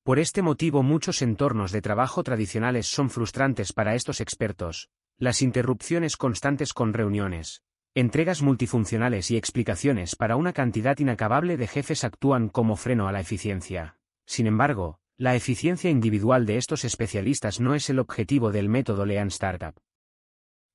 Por 0.03 0.19
este 0.19 0.43
motivo 0.43 0.83
muchos 0.83 1.23
entornos 1.23 1.71
de 1.71 1.81
trabajo 1.81 2.25
tradicionales 2.25 2.89
son 2.89 3.09
frustrantes 3.09 3.73
para 3.73 3.95
estos 3.95 4.21
expertos, 4.21 4.91
las 5.17 5.41
interrupciones 5.41 6.17
constantes 6.17 6.73
con 6.73 6.93
reuniones, 6.93 7.63
entregas 7.95 8.43
multifuncionales 8.43 9.31
y 9.31 9.37
explicaciones 9.37 10.17
para 10.17 10.35
una 10.35 10.53
cantidad 10.53 10.99
inacabable 10.99 11.57
de 11.57 11.69
jefes 11.69 12.03
actúan 12.03 12.49
como 12.49 12.75
freno 12.75 13.07
a 13.07 13.13
la 13.13 13.21
eficiencia. 13.21 13.97
Sin 14.27 14.49
embargo, 14.49 14.99
la 15.17 15.37
eficiencia 15.37 15.89
individual 15.89 16.47
de 16.47 16.57
estos 16.57 16.85
especialistas 16.85 17.61
no 17.61 17.77
es 17.77 17.89
el 17.91 18.01
objetivo 18.01 18.51
del 18.51 18.69
método 18.69 19.07
Lean 19.07 19.29
Startup. 19.29 19.77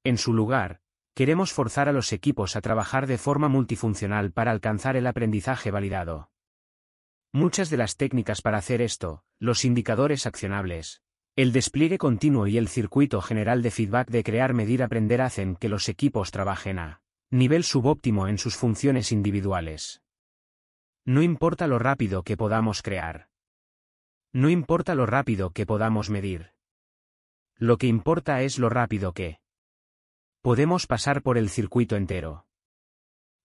En 0.05 0.17
su 0.17 0.31
lugar, 0.33 0.79
Queremos 1.15 1.53
forzar 1.53 1.89
a 1.89 1.93
los 1.93 2.11
equipos 2.11 2.55
a 2.55 2.61
trabajar 2.61 3.05
de 3.05 3.19
forma 3.19 3.47
multifuncional 3.47 4.31
para 4.31 4.49
alcanzar 4.49 4.95
el 4.95 5.05
aprendizaje 5.05 5.69
validado. 5.69 6.31
Muchas 7.31 7.69
de 7.69 7.77
las 7.77 7.97
técnicas 7.97 8.41
para 8.41 8.57
hacer 8.57 8.81
esto, 8.81 9.23
los 9.37 9.63
indicadores 9.63 10.25
accionables, 10.25 11.03
el 11.35 11.51
despliegue 11.51 11.99
continuo 11.99 12.47
y 12.47 12.57
el 12.57 12.67
circuito 12.67 13.21
general 13.21 13.61
de 13.61 13.69
feedback 13.69 14.09
de 14.09 14.23
crear, 14.23 14.55
medir, 14.55 14.81
aprender 14.81 15.21
hacen 15.21 15.55
que 15.55 15.69
los 15.69 15.87
equipos 15.87 16.31
trabajen 16.31 16.79
a 16.79 17.01
nivel 17.29 17.63
subóptimo 17.63 18.27
en 18.27 18.39
sus 18.39 18.55
funciones 18.55 19.11
individuales. 19.11 20.01
No 21.05 21.21
importa 21.21 21.67
lo 21.67 21.77
rápido 21.77 22.23
que 22.23 22.37
podamos 22.37 22.81
crear. 22.81 23.29
No 24.31 24.49
importa 24.49 24.95
lo 24.95 25.05
rápido 25.05 25.51
que 25.51 25.67
podamos 25.67 26.09
medir. 26.09 26.53
Lo 27.55 27.77
que 27.77 27.85
importa 27.85 28.41
es 28.41 28.57
lo 28.57 28.69
rápido 28.69 29.13
que 29.13 29.42
Podemos 30.43 30.87
pasar 30.87 31.21
por 31.21 31.37
el 31.37 31.49
circuito 31.49 31.95
entero. 31.95 32.45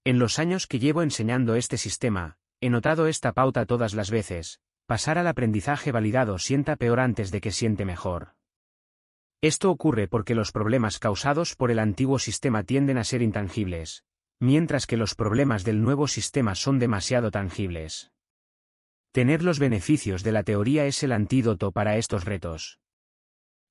En 0.05 0.19
los 0.19 0.41
años 0.41 0.67
que 0.67 0.81
llevo 0.81 1.03
enseñando 1.03 1.55
este 1.55 1.79
sistema, 1.79 2.39
he 2.61 2.71
notado 2.71 3.07
esta 3.07 3.33
pauta 3.33 3.67
todas 3.67 3.95
las 3.95 4.11
veces, 4.11 4.61
pasar 4.87 5.17
al 5.17 5.29
aprendizaje 5.29 5.93
validado 5.93 6.41
sienta 6.41 6.75
peor 6.75 6.99
antes 6.99 7.31
de 7.31 7.41
que 7.41 7.53
siente 7.53 7.85
mejor. 7.85 8.35
Esto 9.41 9.71
ocurre 9.71 10.09
porque 10.09 10.35
los 10.35 10.51
problemas 10.51 10.99
causados 10.99 11.55
por 11.55 11.71
el 11.71 11.79
antiguo 11.79 12.19
sistema 12.19 12.65
tienden 12.65 12.99
a 12.99 13.05
ser 13.05 13.23
intangibles, 13.23 14.03
mientras 14.41 14.89
que 14.89 14.97
los 14.97 15.15
problemas 15.15 15.63
del 15.63 15.81
nuevo 15.81 16.09
sistema 16.09 16.57
son 16.57 16.81
demasiado 16.81 17.31
tangibles. 17.31 18.11
Tener 19.13 19.45
los 19.45 19.61
beneficios 19.61 20.25
de 20.25 20.33
la 20.33 20.43
teoría 20.43 20.87
es 20.87 21.05
el 21.05 21.13
antídoto 21.13 21.71
para 21.71 21.97
estos 21.97 22.25
retos. 22.25 22.81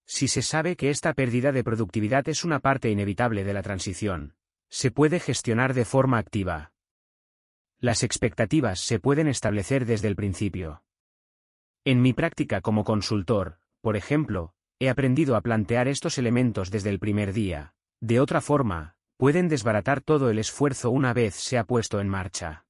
Si 0.07 0.29
se 0.29 0.41
sabe 0.41 0.77
que 0.77 0.89
esta 0.89 1.13
pérdida 1.13 1.51
de 1.51 1.65
productividad 1.65 2.27
es 2.29 2.45
una 2.45 2.59
parte 2.59 2.89
inevitable 2.89 3.43
de 3.43 3.53
la 3.53 3.61
transición, 3.61 4.35
se 4.69 4.89
puede 4.89 5.19
gestionar 5.19 5.73
de 5.73 5.83
forma 5.83 6.17
activa. 6.17 6.71
Las 7.79 8.03
expectativas 8.03 8.79
se 8.79 8.99
pueden 8.99 9.27
establecer 9.27 9.85
desde 9.85 10.07
el 10.07 10.15
principio. 10.15 10.81
En 11.83 12.01
mi 12.01 12.13
práctica 12.13 12.61
como 12.61 12.85
consultor, 12.85 13.59
por 13.81 13.97
ejemplo, 13.97 14.53
he 14.79 14.89
aprendido 14.89 15.35
a 15.35 15.41
plantear 15.41 15.89
estos 15.89 16.17
elementos 16.17 16.71
desde 16.71 16.89
el 16.89 16.99
primer 16.99 17.33
día. 17.33 17.73
De 17.99 18.21
otra 18.21 18.39
forma, 18.41 18.95
pueden 19.17 19.49
desbaratar 19.49 20.01
todo 20.01 20.29
el 20.29 20.39
esfuerzo 20.39 20.89
una 20.89 21.13
vez 21.13 21.35
se 21.35 21.57
ha 21.57 21.65
puesto 21.65 21.99
en 21.99 22.07
marcha. 22.07 22.65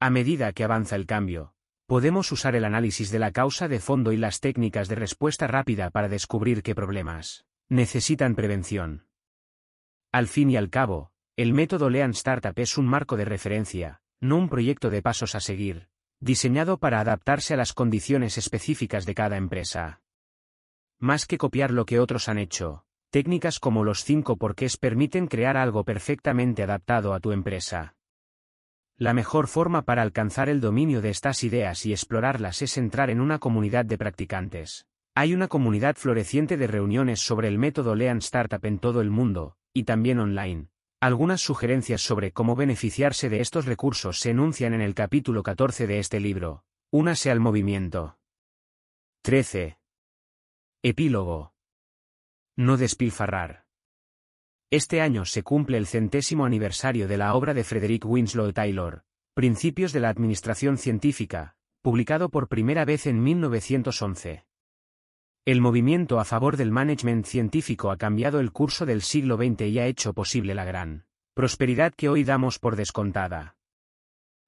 A 0.00 0.08
medida 0.08 0.52
que 0.52 0.64
avanza 0.64 0.96
el 0.96 1.06
cambio, 1.06 1.54
Podemos 1.90 2.30
usar 2.30 2.54
el 2.54 2.64
análisis 2.64 3.10
de 3.10 3.18
la 3.18 3.32
causa 3.32 3.66
de 3.66 3.80
fondo 3.80 4.12
y 4.12 4.16
las 4.16 4.38
técnicas 4.38 4.86
de 4.86 4.94
respuesta 4.94 5.48
rápida 5.48 5.90
para 5.90 6.08
descubrir 6.08 6.62
qué 6.62 6.72
problemas 6.72 7.46
necesitan 7.68 8.36
prevención. 8.36 9.08
Al 10.12 10.28
fin 10.28 10.50
y 10.50 10.56
al 10.56 10.70
cabo, 10.70 11.10
el 11.34 11.52
método 11.52 11.90
Lean 11.90 12.12
Startup 12.12 12.56
es 12.56 12.78
un 12.78 12.86
marco 12.86 13.16
de 13.16 13.24
referencia, 13.24 14.02
no 14.20 14.36
un 14.36 14.48
proyecto 14.48 14.88
de 14.88 15.02
pasos 15.02 15.34
a 15.34 15.40
seguir, 15.40 15.88
diseñado 16.20 16.78
para 16.78 17.00
adaptarse 17.00 17.54
a 17.54 17.56
las 17.56 17.72
condiciones 17.72 18.38
específicas 18.38 19.04
de 19.04 19.16
cada 19.16 19.36
empresa. 19.36 20.00
Más 21.00 21.26
que 21.26 21.38
copiar 21.38 21.72
lo 21.72 21.86
que 21.86 21.98
otros 21.98 22.28
han 22.28 22.38
hecho, 22.38 22.84
técnicas 23.10 23.58
como 23.58 23.82
los 23.82 24.04
cinco 24.04 24.36
porqués 24.36 24.76
permiten 24.76 25.26
crear 25.26 25.56
algo 25.56 25.82
perfectamente 25.82 26.62
adaptado 26.62 27.14
a 27.14 27.18
tu 27.18 27.32
empresa. 27.32 27.96
La 29.00 29.14
mejor 29.14 29.48
forma 29.48 29.86
para 29.86 30.02
alcanzar 30.02 30.50
el 30.50 30.60
dominio 30.60 31.00
de 31.00 31.08
estas 31.08 31.42
ideas 31.42 31.86
y 31.86 31.92
explorarlas 31.92 32.60
es 32.60 32.76
entrar 32.76 33.08
en 33.08 33.22
una 33.22 33.38
comunidad 33.38 33.86
de 33.86 33.96
practicantes. 33.96 34.86
Hay 35.14 35.32
una 35.32 35.48
comunidad 35.48 35.96
floreciente 35.96 36.58
de 36.58 36.66
reuniones 36.66 37.20
sobre 37.20 37.48
el 37.48 37.56
método 37.56 37.94
Lean 37.94 38.18
Startup 38.18 38.62
en 38.62 38.78
todo 38.78 39.00
el 39.00 39.08
mundo, 39.08 39.56
y 39.72 39.84
también 39.84 40.18
online. 40.18 40.68
Algunas 41.00 41.40
sugerencias 41.40 42.02
sobre 42.02 42.32
cómo 42.32 42.56
beneficiarse 42.56 43.30
de 43.30 43.40
estos 43.40 43.64
recursos 43.64 44.20
se 44.20 44.32
enuncian 44.32 44.74
en 44.74 44.82
el 44.82 44.94
capítulo 44.94 45.42
14 45.42 45.86
de 45.86 45.98
este 45.98 46.20
libro. 46.20 46.66
Únase 46.90 47.30
al 47.30 47.40
movimiento. 47.40 48.18
13. 49.22 49.78
Epílogo. 50.82 51.54
No 52.54 52.76
despilfarrar. 52.76 53.64
Este 54.72 55.00
año 55.00 55.24
se 55.24 55.42
cumple 55.42 55.78
el 55.78 55.86
centésimo 55.88 56.44
aniversario 56.44 57.08
de 57.08 57.16
la 57.16 57.34
obra 57.34 57.54
de 57.54 57.64
Frederick 57.64 58.04
Winslow 58.06 58.52
Taylor, 58.52 59.02
Principios 59.34 59.92
de 59.92 59.98
la 59.98 60.10
Administración 60.10 60.78
Científica, 60.78 61.56
publicado 61.82 62.28
por 62.28 62.46
primera 62.46 62.84
vez 62.84 63.08
en 63.08 63.20
1911. 63.20 64.46
El 65.44 65.60
movimiento 65.60 66.20
a 66.20 66.24
favor 66.24 66.56
del 66.56 66.70
management 66.70 67.26
científico 67.26 67.90
ha 67.90 67.96
cambiado 67.96 68.38
el 68.38 68.52
curso 68.52 68.86
del 68.86 69.02
siglo 69.02 69.36
XX 69.36 69.62
y 69.62 69.80
ha 69.80 69.86
hecho 69.86 70.14
posible 70.14 70.54
la 70.54 70.64
gran 70.64 71.04
Prosperidad 71.34 71.92
que 71.92 72.08
hoy 72.08 72.22
damos 72.22 72.60
por 72.60 72.76
descontada. 72.76 73.56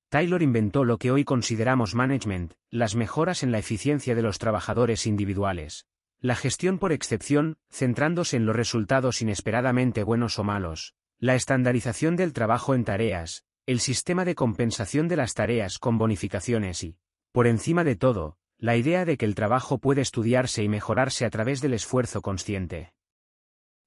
Taylor 0.08 0.42
inventó 0.42 0.84
lo 0.84 0.98
que 0.98 1.10
hoy 1.10 1.24
consideramos 1.24 1.96
management, 1.96 2.52
las 2.70 2.94
mejoras 2.94 3.42
en 3.42 3.50
la 3.50 3.58
eficiencia 3.58 4.14
de 4.14 4.22
los 4.22 4.38
trabajadores 4.38 5.04
individuales. 5.06 5.88
La 6.22 6.36
gestión 6.36 6.78
por 6.78 6.92
excepción, 6.92 7.56
centrándose 7.68 8.36
en 8.36 8.46
los 8.46 8.54
resultados 8.54 9.20
inesperadamente 9.22 10.04
buenos 10.04 10.38
o 10.38 10.44
malos. 10.44 10.94
La 11.18 11.34
estandarización 11.34 12.14
del 12.14 12.32
trabajo 12.32 12.76
en 12.76 12.84
tareas, 12.84 13.44
el 13.66 13.80
sistema 13.80 14.24
de 14.24 14.36
compensación 14.36 15.08
de 15.08 15.16
las 15.16 15.34
tareas 15.34 15.80
con 15.80 15.98
bonificaciones 15.98 16.84
y, 16.84 16.96
por 17.32 17.48
encima 17.48 17.82
de 17.82 17.96
todo, 17.96 18.36
la 18.56 18.76
idea 18.76 19.04
de 19.04 19.16
que 19.16 19.24
el 19.24 19.34
trabajo 19.34 19.78
puede 19.78 20.00
estudiarse 20.00 20.62
y 20.62 20.68
mejorarse 20.68 21.24
a 21.24 21.30
través 21.30 21.60
del 21.60 21.74
esfuerzo 21.74 22.22
consciente. 22.22 22.92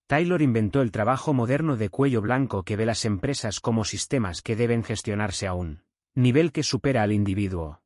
Taylor 0.06 0.42
inventó 0.42 0.82
el 0.82 0.92
trabajo 0.92 1.34
moderno 1.34 1.78
de 1.78 1.88
cuello 1.88 2.22
blanco 2.22 2.64
que 2.64 2.76
ve 2.76 2.86
las 2.86 3.06
empresas 3.06 3.62
como 3.62 3.86
sistemas 3.86 4.42
que 4.42 4.58
deben 4.58 4.84
gestionarse 4.84 5.48
aún 5.48 5.86
nivel 6.16 6.52
que 6.52 6.64
supera 6.64 7.04
al 7.04 7.14
individuo. 7.14 7.82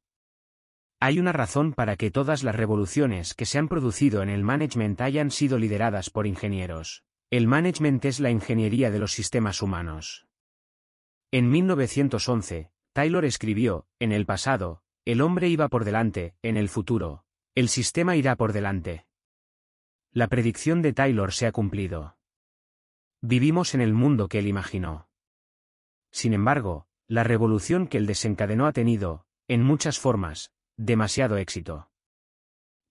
Hay 1.02 1.18
una 1.18 1.32
razón 1.32 1.74
para 1.74 1.96
que 1.96 2.12
todas 2.12 2.44
las 2.44 2.56
revoluciones 2.56 3.34
que 3.34 3.46
se 3.46 3.58
han 3.58 3.70
producido 3.70 4.22
en 4.22 4.30
el 4.30 4.44
management 4.44 5.00
hayan 5.00 5.32
sido 5.32 5.58
lideradas 5.58 6.10
por 6.10 6.28
ingenieros. 6.28 7.06
El 7.30 7.48
management 7.48 8.04
es 8.04 8.20
la 8.20 8.32
ingeniería 8.32 8.92
de 8.92 9.00
los 9.00 9.14
sistemas 9.14 9.62
humanos. 9.62 10.28
En 11.32 11.50
1911, 11.50 12.72
Taylor 12.92 13.24
escribió, 13.24 13.88
en 14.00 14.12
el 14.12 14.26
pasado, 14.26 14.84
el 15.06 15.22
hombre 15.22 15.48
iba 15.48 15.70
por 15.70 15.86
delante, 15.86 16.36
en 16.42 16.58
el 16.58 16.68
futuro, 16.68 17.24
el 17.56 17.70
sistema 17.70 18.18
irá 18.18 18.36
por 18.36 18.52
delante. 18.52 19.06
La 20.12 20.28
predicción 20.28 20.82
de 20.82 20.92
Taylor 20.92 21.32
se 21.32 21.46
ha 21.46 21.52
cumplido. 21.52 22.18
Vivimos 23.22 23.74
en 23.74 23.82
el 23.82 23.94
mundo 23.94 24.28
que 24.28 24.40
él 24.40 24.48
imaginó. 24.48 25.08
Sin 26.12 26.34
embargo, 26.34 26.88
la 27.08 27.24
revolución 27.24 27.88
que 27.88 27.98
él 27.98 28.06
desencadenó 28.06 28.66
ha 28.66 28.74
tenido, 28.74 29.26
en 29.48 29.64
muchas 29.64 30.00
formas, 30.00 30.52
demasiado 30.80 31.36
éxito. 31.36 31.90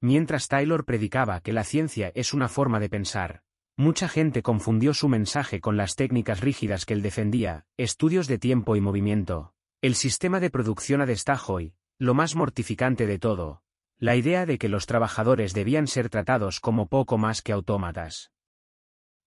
Mientras 0.03 0.47
Taylor 0.47 0.85
predicaba 0.85 1.40
que 1.40 1.54
la 1.54 1.65
ciencia 1.65 2.12
es 2.15 2.35
una 2.35 2.49
forma 2.49 2.81
de 2.81 2.90
pensar, 2.90 3.42
mucha 3.76 4.08
gente 4.10 4.42
confundió 4.42 4.92
su 4.92 5.08
mensaje 5.08 5.60
con 5.60 5.78
las 5.78 5.97
técnicas 5.97 6.40
rígidas 6.40 6.85
que 6.85 6.92
él 6.92 7.01
defendía, 7.01 7.65
estudios 7.78 8.26
de 8.26 8.38
tiempo 8.38 8.76
y 8.76 8.83
movimiento, 8.83 9.54
el 9.81 9.94
sistema 9.94 10.38
de 10.38 10.51
producción 10.51 11.01
a 11.01 11.06
destajo 11.06 11.62
y, 11.62 11.74
lo 11.99 12.12
más 12.12 12.37
mortificante 12.37 13.06
de 13.06 13.19
todo, 13.19 13.62
la 13.99 14.17
idea 14.17 14.44
de 14.44 14.58
que 14.58 14.69
los 14.69 14.85
trabajadores 14.85 15.54
debían 15.54 15.87
ser 15.87 16.10
tratados 16.10 16.60
como 16.60 16.88
poco 16.88 17.17
más 17.17 17.40
que 17.40 17.53
autómatas. 17.53 18.33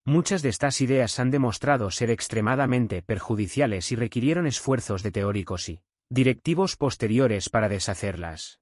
Muchas 0.06 0.44
de 0.44 0.50
estas 0.50 0.82
ideas 0.82 1.20
han 1.20 1.32
demostrado 1.32 1.90
ser 1.90 2.12
extremadamente 2.12 3.02
perjudiciales 3.02 3.92
y 3.92 3.96
requirieron 3.96 4.46
esfuerzos 4.46 5.02
de 5.02 5.12
teóricos 5.12 5.68
y 5.68 5.82
directivos 6.12 6.76
posteriores 6.76 7.48
para 7.48 7.70
deshacerlas. 7.70 8.60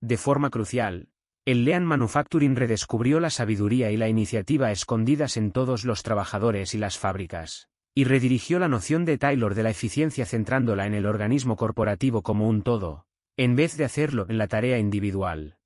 De 0.00 0.16
forma 0.16 0.50
crucial, 0.50 1.08
el 1.44 1.64
Lean 1.64 1.84
Manufacturing 1.84 2.54
redescubrió 2.54 3.18
la 3.18 3.30
sabiduría 3.30 3.90
y 3.90 3.96
la 3.96 4.08
iniciativa 4.08 4.70
escondidas 4.70 5.36
en 5.36 5.50
todos 5.50 5.84
los 5.84 6.04
trabajadores 6.04 6.72
y 6.74 6.78
las 6.78 6.96
fábricas, 6.96 7.70
y 7.92 8.04
redirigió 8.04 8.60
la 8.60 8.68
noción 8.68 9.04
de 9.04 9.18
Taylor 9.18 9.56
de 9.56 9.64
la 9.64 9.70
eficiencia 9.70 10.26
centrándola 10.26 10.86
en 10.86 10.94
el 10.94 11.06
organismo 11.06 11.56
corporativo 11.56 12.22
como 12.22 12.48
un 12.48 12.62
todo, 12.62 13.04
en 13.36 13.56
vez 13.56 13.76
de 13.76 13.86
hacerlo 13.86 14.26
en 14.28 14.38
la 14.38 14.46
tarea 14.46 14.78
individual. 14.78 15.56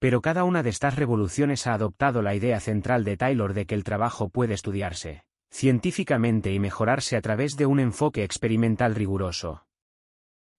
Pero 0.00 0.22
cada 0.22 0.42
una 0.42 0.64
de 0.64 0.70
estas 0.70 0.96
revoluciones 0.96 1.68
ha 1.68 1.74
adoptado 1.74 2.20
la 2.20 2.34
idea 2.34 2.58
central 2.58 3.04
de 3.04 3.16
Taylor 3.16 3.54
de 3.54 3.66
que 3.66 3.76
el 3.76 3.84
trabajo 3.84 4.28
puede 4.28 4.54
estudiarse 4.54 5.22
científicamente 5.52 6.52
y 6.52 6.58
mejorarse 6.58 7.16
a 7.16 7.20
través 7.20 7.56
de 7.56 7.66
un 7.66 7.78
enfoque 7.78 8.24
experimental 8.24 8.96
riguroso. 8.96 9.64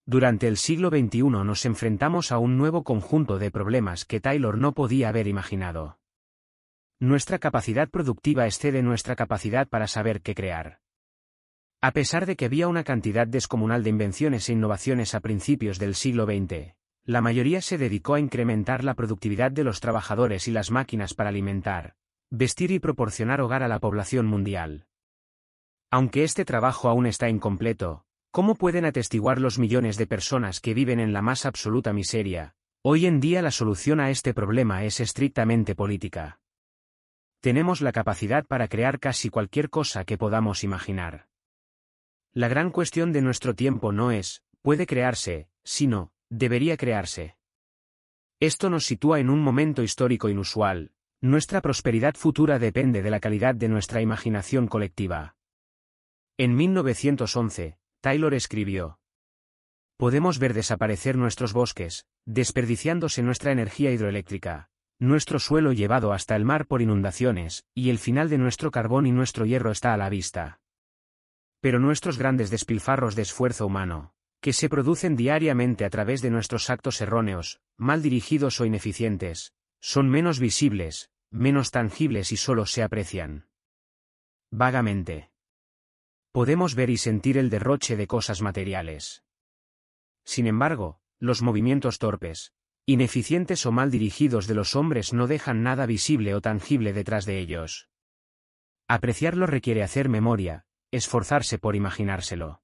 Durante 0.08 0.46
el 0.46 0.56
siglo 0.56 0.90
XXI 0.90 1.24
nos 1.24 1.64
enfrentamos 1.64 2.30
a 2.30 2.38
un 2.38 2.56
nuevo 2.56 2.84
conjunto 2.84 3.40
de 3.40 3.50
problemas 3.50 4.04
que 4.04 4.20
Taylor 4.20 4.56
no 4.56 4.72
podía 4.72 5.08
haber 5.08 5.26
imaginado. 5.26 5.98
Nuestra 7.00 7.40
capacidad 7.40 7.90
productiva 7.90 8.46
excede 8.46 8.82
nuestra 8.82 9.16
capacidad 9.16 9.68
para 9.68 9.88
saber 9.88 10.22
qué 10.22 10.36
crear. 10.36 10.78
A 11.80 11.90
pesar 11.90 12.24
de 12.24 12.36
que 12.36 12.44
había 12.44 12.68
una 12.68 12.84
cantidad 12.84 13.26
descomunal 13.26 13.82
de 13.82 13.90
invenciones 13.90 14.48
e 14.48 14.52
innovaciones 14.52 15.16
a 15.16 15.20
principios 15.20 15.80
del 15.80 15.96
siglo 15.96 16.24
XX, 16.24 16.76
la 17.04 17.20
mayoría 17.20 17.60
se 17.60 17.76
dedicó 17.76 18.14
a 18.14 18.20
incrementar 18.20 18.84
la 18.84 18.94
productividad 18.94 19.50
de 19.50 19.64
los 19.64 19.80
trabajadores 19.80 20.46
y 20.46 20.52
las 20.52 20.70
máquinas 20.70 21.14
para 21.14 21.30
alimentar, 21.30 21.96
vestir 22.30 22.70
y 22.70 22.78
proporcionar 22.78 23.40
hogar 23.40 23.64
a 23.64 23.68
la 23.68 23.80
población 23.80 24.26
mundial. 24.26 24.86
Aunque 25.90 26.22
este 26.22 26.44
trabajo 26.44 26.88
aún 26.88 27.06
está 27.06 27.28
incompleto, 27.28 28.05
¿cómo 28.36 28.54
pueden 28.54 28.84
atestiguar 28.84 29.40
los 29.40 29.58
millones 29.58 29.96
de 29.96 30.06
personas 30.06 30.60
que 30.60 30.74
viven 30.74 31.00
en 31.00 31.14
la 31.14 31.22
más 31.22 31.46
absoluta 31.46 31.94
miseria? 31.94 32.54
Hoy 32.82 33.06
en 33.06 33.18
día 33.18 33.40
la 33.40 33.50
solución 33.50 33.98
a 33.98 34.10
este 34.10 34.34
problema 34.34 34.84
es 34.84 35.00
estrictamente 35.00 35.74
política. 35.74 36.38
Tenemos 37.40 37.80
la 37.80 37.92
capacidad 37.92 38.44
para 38.44 38.68
crear 38.68 39.00
casi 39.00 39.30
cualquier 39.30 39.70
cosa 39.70 40.04
que 40.04 40.18
podamos 40.18 40.64
imaginar. 40.64 41.28
La 42.34 42.48
gran 42.48 42.72
cuestión 42.72 43.10
de 43.10 43.22
nuestro 43.22 43.54
tiempo 43.54 43.90
no 43.90 44.10
es, 44.10 44.42
puede 44.60 44.84
crearse, 44.84 45.48
sino, 45.64 46.12
debería 46.28 46.76
crearse. 46.76 47.38
Esto 48.38 48.68
nos 48.68 48.84
sitúa 48.84 49.18
en 49.18 49.30
un 49.30 49.40
momento 49.40 49.82
histórico 49.82 50.28
inusual, 50.28 50.92
nuestra 51.22 51.62
prosperidad 51.62 52.16
futura 52.16 52.58
depende 52.58 53.00
de 53.00 53.10
la 53.10 53.20
calidad 53.20 53.54
de 53.54 53.70
nuestra 53.70 54.02
imaginación 54.02 54.66
colectiva. 54.66 55.36
En 56.36 56.54
1911, 56.54 57.78
Taylor 58.06 58.34
escribió, 58.34 59.00
Podemos 59.96 60.38
ver 60.38 60.54
desaparecer 60.54 61.16
nuestros 61.16 61.52
bosques, 61.52 62.06
desperdiciándose 62.24 63.20
nuestra 63.24 63.50
energía 63.50 63.90
hidroeléctrica, 63.90 64.68
nuestro 65.00 65.40
suelo 65.40 65.72
llevado 65.72 66.12
hasta 66.12 66.36
el 66.36 66.44
mar 66.44 66.68
por 66.68 66.82
inundaciones, 66.82 67.64
y 67.74 67.90
el 67.90 67.98
final 67.98 68.30
de 68.30 68.38
nuestro 68.38 68.70
carbón 68.70 69.06
y 69.06 69.10
nuestro 69.10 69.44
hierro 69.44 69.72
está 69.72 69.92
a 69.92 69.96
la 69.96 70.08
vista. 70.08 70.60
Pero 71.60 71.80
nuestros 71.80 72.16
grandes 72.16 72.48
despilfarros 72.48 73.16
de 73.16 73.22
esfuerzo 73.22 73.66
humano, 73.66 74.12
que 74.40 74.52
se 74.52 74.68
producen 74.68 75.16
diariamente 75.16 75.84
a 75.84 75.90
través 75.90 76.22
de 76.22 76.30
nuestros 76.30 76.70
actos 76.70 77.00
erróneos, 77.00 77.58
mal 77.76 78.02
dirigidos 78.02 78.60
o 78.60 78.66
ineficientes, 78.66 79.52
son 79.80 80.08
menos 80.08 80.38
visibles, 80.38 81.10
menos 81.32 81.72
tangibles 81.72 82.30
y 82.30 82.36
solo 82.36 82.66
se 82.66 82.84
aprecian. 82.84 83.48
Vagamente. 84.52 85.32
Podemos 86.36 86.74
ver 86.74 86.90
y 86.90 86.98
sentir 86.98 87.38
el 87.38 87.48
derroche 87.48 87.96
de 87.96 88.06
cosas 88.06 88.42
materiales. 88.42 89.24
Sin 90.22 90.46
embargo, 90.46 91.00
los 91.18 91.40
movimientos 91.40 91.98
torpes, 91.98 92.52
ineficientes 92.84 93.64
o 93.64 93.72
mal 93.72 93.90
dirigidos 93.90 94.46
de 94.46 94.52
los 94.52 94.76
hombres 94.76 95.14
no 95.14 95.28
dejan 95.28 95.62
nada 95.62 95.86
visible 95.86 96.34
o 96.34 96.42
tangible 96.42 96.92
detrás 96.92 97.24
de 97.24 97.38
ellos. 97.38 97.88
Apreciarlo 98.86 99.46
requiere 99.46 99.82
hacer 99.82 100.10
memoria, 100.10 100.66
esforzarse 100.90 101.58
por 101.58 101.74
imaginárselo. 101.74 102.60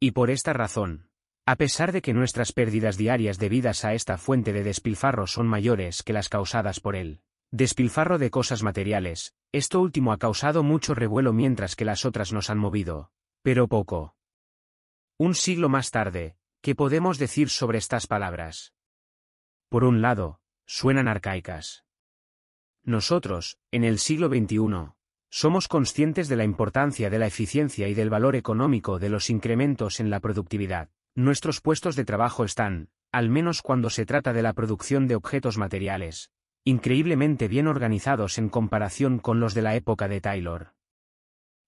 Y 0.00 0.10
por 0.10 0.30
esta 0.30 0.52
razón, 0.52 1.08
a 1.46 1.54
pesar 1.54 1.92
de 1.92 2.02
que 2.02 2.12
nuestras 2.12 2.50
pérdidas 2.50 2.96
diarias 2.96 3.38
debidas 3.38 3.84
a 3.84 3.94
esta 3.94 4.18
fuente 4.18 4.52
de 4.52 4.64
despilfarro 4.64 5.28
son 5.28 5.46
mayores 5.46 6.02
que 6.02 6.12
las 6.12 6.28
causadas 6.28 6.80
por 6.80 6.96
él, 6.96 7.22
despilfarro 7.54 8.18
de 8.18 8.32
cosas 8.32 8.64
materiales, 8.64 9.32
esto 9.52 9.80
último 9.80 10.12
ha 10.12 10.18
causado 10.18 10.64
mucho 10.64 10.92
revuelo 10.92 11.32
mientras 11.32 11.76
que 11.76 11.84
las 11.84 12.04
otras 12.04 12.32
nos 12.32 12.50
han 12.50 12.58
movido, 12.58 13.12
pero 13.42 13.68
poco. 13.68 14.16
Un 15.18 15.36
siglo 15.36 15.68
más 15.68 15.92
tarde, 15.92 16.36
¿qué 16.62 16.74
podemos 16.74 17.16
decir 17.16 17.50
sobre 17.50 17.78
estas 17.78 18.08
palabras? 18.08 18.74
Por 19.68 19.84
un 19.84 20.02
lado, 20.02 20.40
suenan 20.66 21.06
arcaicas. 21.06 21.84
Nosotros, 22.82 23.60
en 23.70 23.84
el 23.84 24.00
siglo 24.00 24.26
XXI, 24.26 24.92
somos 25.30 25.68
conscientes 25.68 26.28
de 26.28 26.34
la 26.34 26.42
importancia 26.42 27.08
de 27.08 27.20
la 27.20 27.28
eficiencia 27.28 27.86
y 27.86 27.94
del 27.94 28.10
valor 28.10 28.34
económico 28.34 28.98
de 28.98 29.10
los 29.10 29.30
incrementos 29.30 30.00
en 30.00 30.10
la 30.10 30.18
productividad. 30.18 30.90
Nuestros 31.14 31.60
puestos 31.60 31.94
de 31.94 32.04
trabajo 32.04 32.44
están, 32.44 32.88
al 33.12 33.28
menos 33.28 33.62
cuando 33.62 33.90
se 33.90 34.06
trata 34.06 34.32
de 34.32 34.42
la 34.42 34.54
producción 34.54 35.06
de 35.06 35.14
objetos 35.14 35.56
materiales, 35.56 36.32
increíblemente 36.66 37.46
bien 37.46 37.66
organizados 37.66 38.38
en 38.38 38.48
comparación 38.48 39.18
con 39.18 39.38
los 39.38 39.52
de 39.52 39.60
la 39.60 39.74
época 39.74 40.08
de 40.08 40.22
Taylor. 40.22 40.72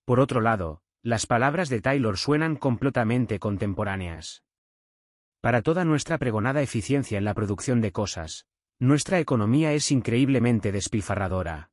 Por 0.07 0.21
otro 0.21 0.41
lado, 0.41 0.83
las 1.03 1.27
palabras 1.27 1.69
de 1.69 1.83
Taylor 1.83 2.17
suenan 2.17 2.57
completamente 2.57 3.39
contemporáneas. 3.39 4.43
Para 5.43 5.61
toda 5.61 5.85
nuestra 5.85 6.17
pregonada 6.17 6.63
eficiencia 6.63 7.19
en 7.19 7.25
la 7.25 7.35
producción 7.35 7.83
de 7.83 7.93
cosas, 7.93 8.47
nuestra 8.79 9.21
economía 9.21 9.75
es 9.75 9.91
increíblemente 9.91 10.73
despilfarradora. 10.73 11.71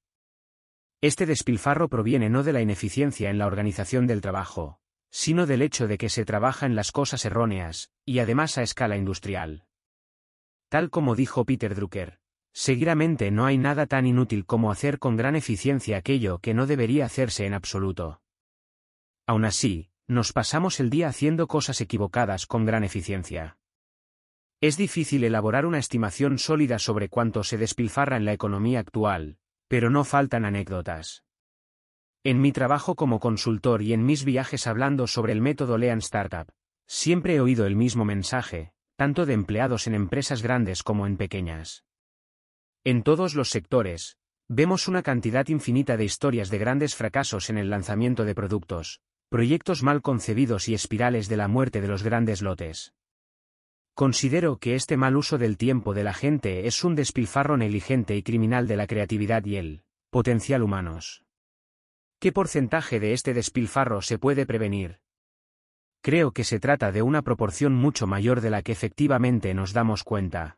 Este 0.99 1.25
despilfarro 1.25 1.87
proviene 1.87 2.29
no 2.29 2.43
de 2.43 2.53
la 2.53 2.61
ineficiencia 2.61 3.29
en 3.29 3.37
la 3.37 3.47
organización 3.47 4.05
del 4.05 4.19
trabajo, 4.19 4.79
sino 5.09 5.45
del 5.45 5.61
hecho 5.61 5.87
de 5.87 5.97
que 5.97 6.09
se 6.09 6.25
trabaja 6.25 6.65
en 6.65 6.75
las 6.75 6.91
cosas 6.91 7.23
erróneas, 7.23 7.91
y 8.05 8.19
además 8.19 8.57
a 8.57 8.63
escala 8.63 8.97
industrial. 8.97 9.65
Tal 10.69 10.89
como 10.89 11.15
dijo 11.15 11.45
Peter 11.45 11.75
Drucker, 11.75 12.22
seguidamente 12.53 13.31
no 13.31 13.45
hay 13.45 13.57
nada 13.57 13.87
tan 13.87 14.05
inútil 14.05 14.45
como 14.45 14.71
hacer 14.71 14.99
con 14.99 15.17
gran 15.17 15.35
eficiencia 15.35 15.97
aquello 15.97 16.39
que 16.39 16.53
no 16.53 16.67
debería 16.67 17.05
hacerse 17.05 17.45
en 17.45 17.53
absoluto. 17.53 18.21
Aún 19.25 19.45
así, 19.45 19.89
nos 20.07 20.33
pasamos 20.33 20.79
el 20.79 20.89
día 20.89 21.07
haciendo 21.07 21.47
cosas 21.47 21.81
equivocadas 21.81 22.45
con 22.45 22.65
gran 22.65 22.83
eficiencia. 22.83 23.57
Es 24.61 24.77
difícil 24.77 25.23
elaborar 25.23 25.65
una 25.65 25.79
estimación 25.79 26.37
sólida 26.37 26.79
sobre 26.79 27.09
cuánto 27.09 27.43
se 27.43 27.57
despilfarra 27.57 28.15
en 28.15 28.25
la 28.25 28.33
economía 28.33 28.79
actual, 28.79 29.37
pero 29.67 29.89
no 29.89 30.03
faltan 30.03 30.45
anécdotas. 30.45 31.25
En 32.23 32.39
mi 32.39 32.53
trabajo 32.53 32.95
como 32.95 33.19
consultor 33.19 33.81
y 33.81 33.91
en 33.91 34.05
mis 34.05 34.23
viajes 34.23 34.67
hablando 34.67 35.07
sobre 35.07 35.33
el 35.33 35.41
método 35.41 35.77
Lean 35.77 35.99
Startup, 35.99 36.47
siempre 36.87 37.35
he 37.35 37.41
oído 37.41 37.65
el 37.65 37.75
mismo 37.75 38.05
mensaje, 38.05 38.71
tanto 38.95 39.25
de 39.25 39.33
empleados 39.33 39.87
en 39.87 39.95
empresas 39.95 40.41
grandes 40.41 40.83
como 40.83 41.07
en 41.07 41.17
pequeñas. 41.17 41.83
En 42.85 43.03
todos 43.03 43.33
los 43.33 43.49
sectores, 43.49 44.17
vemos 44.49 44.89
una 44.89 45.03
cantidad 45.03 45.47
infinita 45.47 45.95
de 45.95 46.03
historias 46.03 46.49
de 46.49 46.57
grandes 46.57 46.95
fracasos 46.95 47.49
en 47.49 47.57
el 47.57 47.69
lanzamiento 47.69 48.25
de 48.25 48.35
productos, 48.35 48.99
proyectos 49.29 49.83
mal 49.83 50.01
concebidos 50.01 50.67
y 50.67 50.73
espirales 50.73 51.29
de 51.29 51.37
la 51.37 51.47
muerte 51.47 51.79
de 51.79 51.87
los 51.87 52.03
grandes 52.03 52.41
lotes. 52.41 52.93
Considero 53.93 54.57
que 54.57 54.75
este 54.75 54.97
mal 54.97 55.15
uso 55.15 55.37
del 55.37 55.55
tiempo 55.55 55.93
de 55.93 56.03
la 56.03 56.13
gente 56.13 56.67
es 56.67 56.83
un 56.83 56.95
despilfarro 56.95 57.55
negligente 57.55 58.17
y 58.17 58.23
criminal 58.23 58.67
de 58.67 58.75
la 58.75 58.87
creatividad 58.87 59.45
y 59.45 59.55
el 59.55 59.83
potencial 60.09 60.61
humanos. 60.61 61.23
¿Qué 62.19 62.33
porcentaje 62.33 62.99
de 62.99 63.13
este 63.13 63.33
despilfarro 63.33 64.01
se 64.01 64.19
puede 64.19 64.45
prevenir? 64.45 64.99
Creo 66.01 66.31
que 66.31 66.43
se 66.43 66.59
trata 66.59 66.91
de 66.91 67.01
una 67.01 67.21
proporción 67.21 67.73
mucho 67.73 68.07
mayor 68.07 68.41
de 68.41 68.49
la 68.49 68.61
que 68.61 68.73
efectivamente 68.73 69.53
nos 69.53 69.71
damos 69.71 70.03
cuenta. 70.03 70.57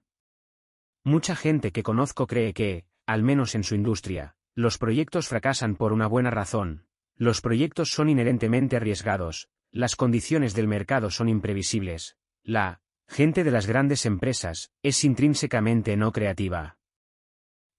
Mucha 1.08 1.36
gente 1.36 1.72
que 1.72 1.84
conozco 1.84 2.26
cree 2.26 2.52
que, 2.52 2.86
al 3.06 3.22
menos 3.22 3.54
en 3.54 3.64
su 3.64 3.76
industria, 3.76 4.36
los 4.56 4.80
proyectos 4.80 5.28
fracasan 5.28 5.76
por 5.76 5.94
una 5.94 6.08
buena 6.08 6.32
razón. 6.32 6.88
Los 7.16 7.42
proyectos 7.42 7.92
son 7.92 8.10
inherentemente 8.10 8.76
arriesgados, 8.76 9.48
las 9.72 9.96
condiciones 9.96 10.56
del 10.56 10.68
mercado 10.68 11.12
son 11.12 11.30
imprevisibles, 11.30 12.18
la 12.44 12.82
gente 13.08 13.44
de 13.44 13.52
las 13.52 13.68
grandes 13.68 14.08
empresas, 14.08 14.72
es 14.82 15.04
intrínsecamente 15.04 15.96
no 15.96 16.12
creativa. 16.12 16.80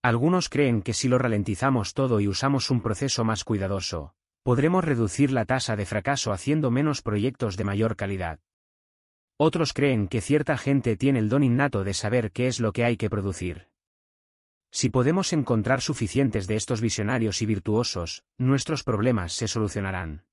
Algunos 0.03 0.49
creen 0.49 0.81
que 0.81 0.95
si 0.95 1.09
lo 1.09 1.19
ralentizamos 1.19 1.95
todo 1.95 2.21
y 2.21 2.29
usamos 2.29 2.71
un 2.71 2.81
proceso 2.81 3.25
más 3.25 3.43
cuidadoso, 3.43 4.15
podremos 4.45 4.85
reducir 4.85 5.33
la 5.33 5.47
tasa 5.47 5.75
de 5.75 5.85
fracaso 5.85 6.31
haciendo 6.31 6.71
menos 6.71 7.03
proyectos 7.03 7.57
de 7.57 7.65
mayor 7.65 7.97
calidad. 7.97 8.39
Otros 9.39 9.73
creen 9.73 10.09
que 10.09 10.23
cierta 10.23 10.57
gente 10.57 10.97
tiene 10.97 11.19
el 11.19 11.29
don 11.29 11.43
innato 11.43 11.85
de 11.85 11.93
saber 11.93 12.33
qué 12.33 12.47
es 12.47 12.59
lo 12.59 12.73
que 12.73 12.85
hay 12.85 12.97
que 12.97 13.11
producir. 13.11 13.69
Si 14.71 14.89
podemos 14.89 15.33
encontrar 15.33 15.81
suficientes 15.81 16.47
de 16.47 16.57
estos 16.57 16.81
visionarios 16.81 17.43
y 17.43 17.47
virtuosos, 17.47 18.25
nuestros 18.39 18.83
problemas 18.83 19.33
se 19.33 19.49
solucionarán. 19.49 20.25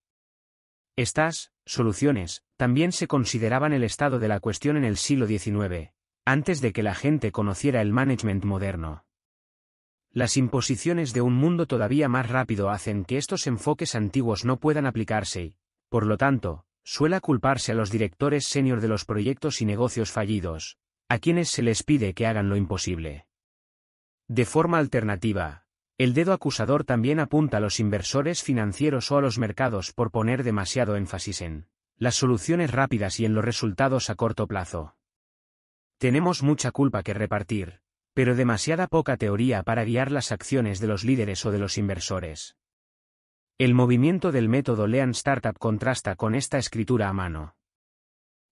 Estas 0.96 1.52
soluciones 1.66 2.44
también 2.56 2.92
se 2.92 3.08
consideraban 3.08 3.74
el 3.74 3.84
estado 3.84 4.20
de 4.20 4.28
la 4.28 4.40
cuestión 4.40 4.78
en 4.78 4.86
el 4.86 4.98
siglo 4.98 5.28
XIX, 5.28 5.92
antes 6.26 6.62
de 6.62 6.72
que 6.72 6.84
la 6.84 6.96
gente 6.96 7.32
conociera 7.32 7.82
el 7.82 7.92
management 7.92 8.46
moderno. 8.46 9.06
Las 10.12 10.38
imposiciones 10.38 11.12
de 11.14 11.22
un 11.22 11.34
mundo 11.34 11.66
todavía 11.66 12.08
más 12.08 12.30
rápido 12.30 12.70
hacen 12.70 13.04
que 13.04 13.18
estos 13.18 13.48
enfoques 13.48 13.96
antiguos 13.96 14.46
no 14.46 14.60
puedan 14.60 14.86
aplicarse 14.86 15.44
y, 15.44 15.58
por 15.90 16.06
lo 16.06 16.18
tanto, 16.18 16.66
suele 16.84 17.20
culparse 17.22 17.72
a 17.72 17.76
los 17.76 17.92
directores 17.92 18.46
senior 18.46 18.82
de 18.82 18.88
los 18.88 19.06
proyectos 19.06 19.62
y 19.62 19.66
negocios 19.66 20.12
fallidos, 20.12 20.78
a 21.10 21.20
quienes 21.20 21.50
se 21.50 21.62
les 21.62 21.84
pide 21.84 22.14
que 22.14 22.28
hagan 22.28 22.50
lo 22.50 22.56
imposible. 22.56 23.28
De 24.28 24.46
forma 24.46 24.80
alternativa, 24.80 25.66
el 25.98 26.14
dedo 26.14 26.34
acusador 26.34 26.84
también 26.84 27.20
apunta 27.20 27.58
a 27.58 27.60
los 27.60 27.80
inversores 27.80 28.42
financieros 28.42 29.12
o 29.12 29.18
a 29.18 29.22
los 29.22 29.38
mercados 29.38 29.94
por 29.94 30.12
poner 30.12 30.44
demasiado 30.44 30.96
énfasis 30.96 31.42
en 31.42 31.68
las 31.98 32.16
soluciones 32.16 32.72
rápidas 32.72 33.20
y 33.20 33.26
en 33.26 33.34
los 33.34 33.46
resultados 33.46 34.10
a 34.10 34.16
corto 34.16 34.48
plazo. 34.48 34.96
Tenemos 36.00 36.42
mucha 36.42 36.72
culpa 36.72 37.04
que 37.04 37.14
repartir, 37.14 37.82
pero 38.14 38.36
demasiada 38.36 38.88
poca 38.88 39.18
teoría 39.18 39.64
para 39.64 39.86
guiar 39.86 40.12
las 40.12 40.32
acciones 40.32 40.80
de 40.80 40.88
los 40.88 41.04
líderes 41.04 41.46
o 41.46 41.52
de 41.52 41.60
los 41.60 41.78
inversores. 41.78 42.58
El 43.60 43.76
movimiento 43.76 44.32
del 44.32 44.50
método 44.50 44.88
Lean 44.88 45.12
Startup 45.12 45.56
contrasta 45.60 46.16
con 46.16 46.34
esta 46.34 46.58
escritura 46.58 47.08
a 47.08 47.14
mano. 47.14 47.56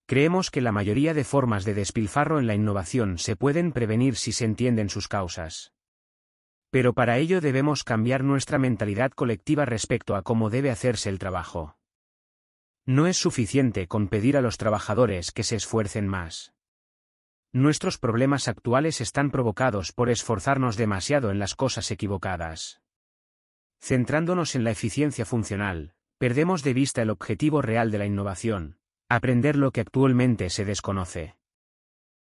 Creemos 0.06 0.51
que 0.51 0.62
la 0.62 0.72
mayoría 0.72 1.16
de 1.16 1.24
formas 1.24 1.66
de 1.66 1.74
despilfarro 1.74 2.40
en 2.40 2.46
la 2.46 2.53
innovación 2.53 3.17
se 3.17 3.35
pueden 3.35 3.72
prevenir 3.72 4.16
si 4.16 4.32
se 4.32 4.46
entienden 4.46 4.90
sus 4.90 5.08
causas. 5.08 5.74
Pero 6.69 6.94
para 6.94 7.17
ello 7.17 7.42
debemos 7.42 7.84
cambiar 7.84 8.24
nuestra 8.24 8.60
mentalidad 8.60 9.12
colectiva 9.12 9.66
respecto 9.66 10.16
a 10.16 10.22
cómo 10.22 10.51
debe 10.51 10.69
hacerse 10.69 11.10
el 11.10 11.17
trabajo. 11.17 11.78
No 12.85 13.08
es 13.08 13.17
suficiente 13.17 13.88
con 13.88 14.08
pedir 14.08 14.38
a 14.38 14.42
los 14.42 14.58
trabajadores 14.58 15.32
que 15.32 15.42
se 15.44 15.56
esfuercen 15.56 16.08
más. 16.08 16.53
Nuestros 17.53 17.98
problemas 17.98 18.48
actuales 18.48 19.01
están 19.01 19.32
provocados 19.32 19.94
por 19.94 20.12
esforzarnos 20.12 20.78
demasiado 20.78 21.32
en 21.32 21.40
las 21.40 21.56
cosas 21.56 21.90
equivocadas. 21.90 22.82
Centrándonos 23.81 24.56
en 24.56 24.64
la 24.64 24.72
eficiencia 24.72 25.26
funcional, 25.26 25.94
perdemos 26.19 26.64
de 26.64 26.74
vista 26.74 27.01
el 27.01 27.10
objetivo 27.10 27.64
real 27.64 27.90
de 27.90 27.97
la 27.97 28.06
innovación, 28.06 28.78
aprender 29.10 29.56
lo 29.56 29.72
que 29.72 29.81
actualmente 29.81 30.51
se 30.51 30.65
desconoce. 30.65 31.35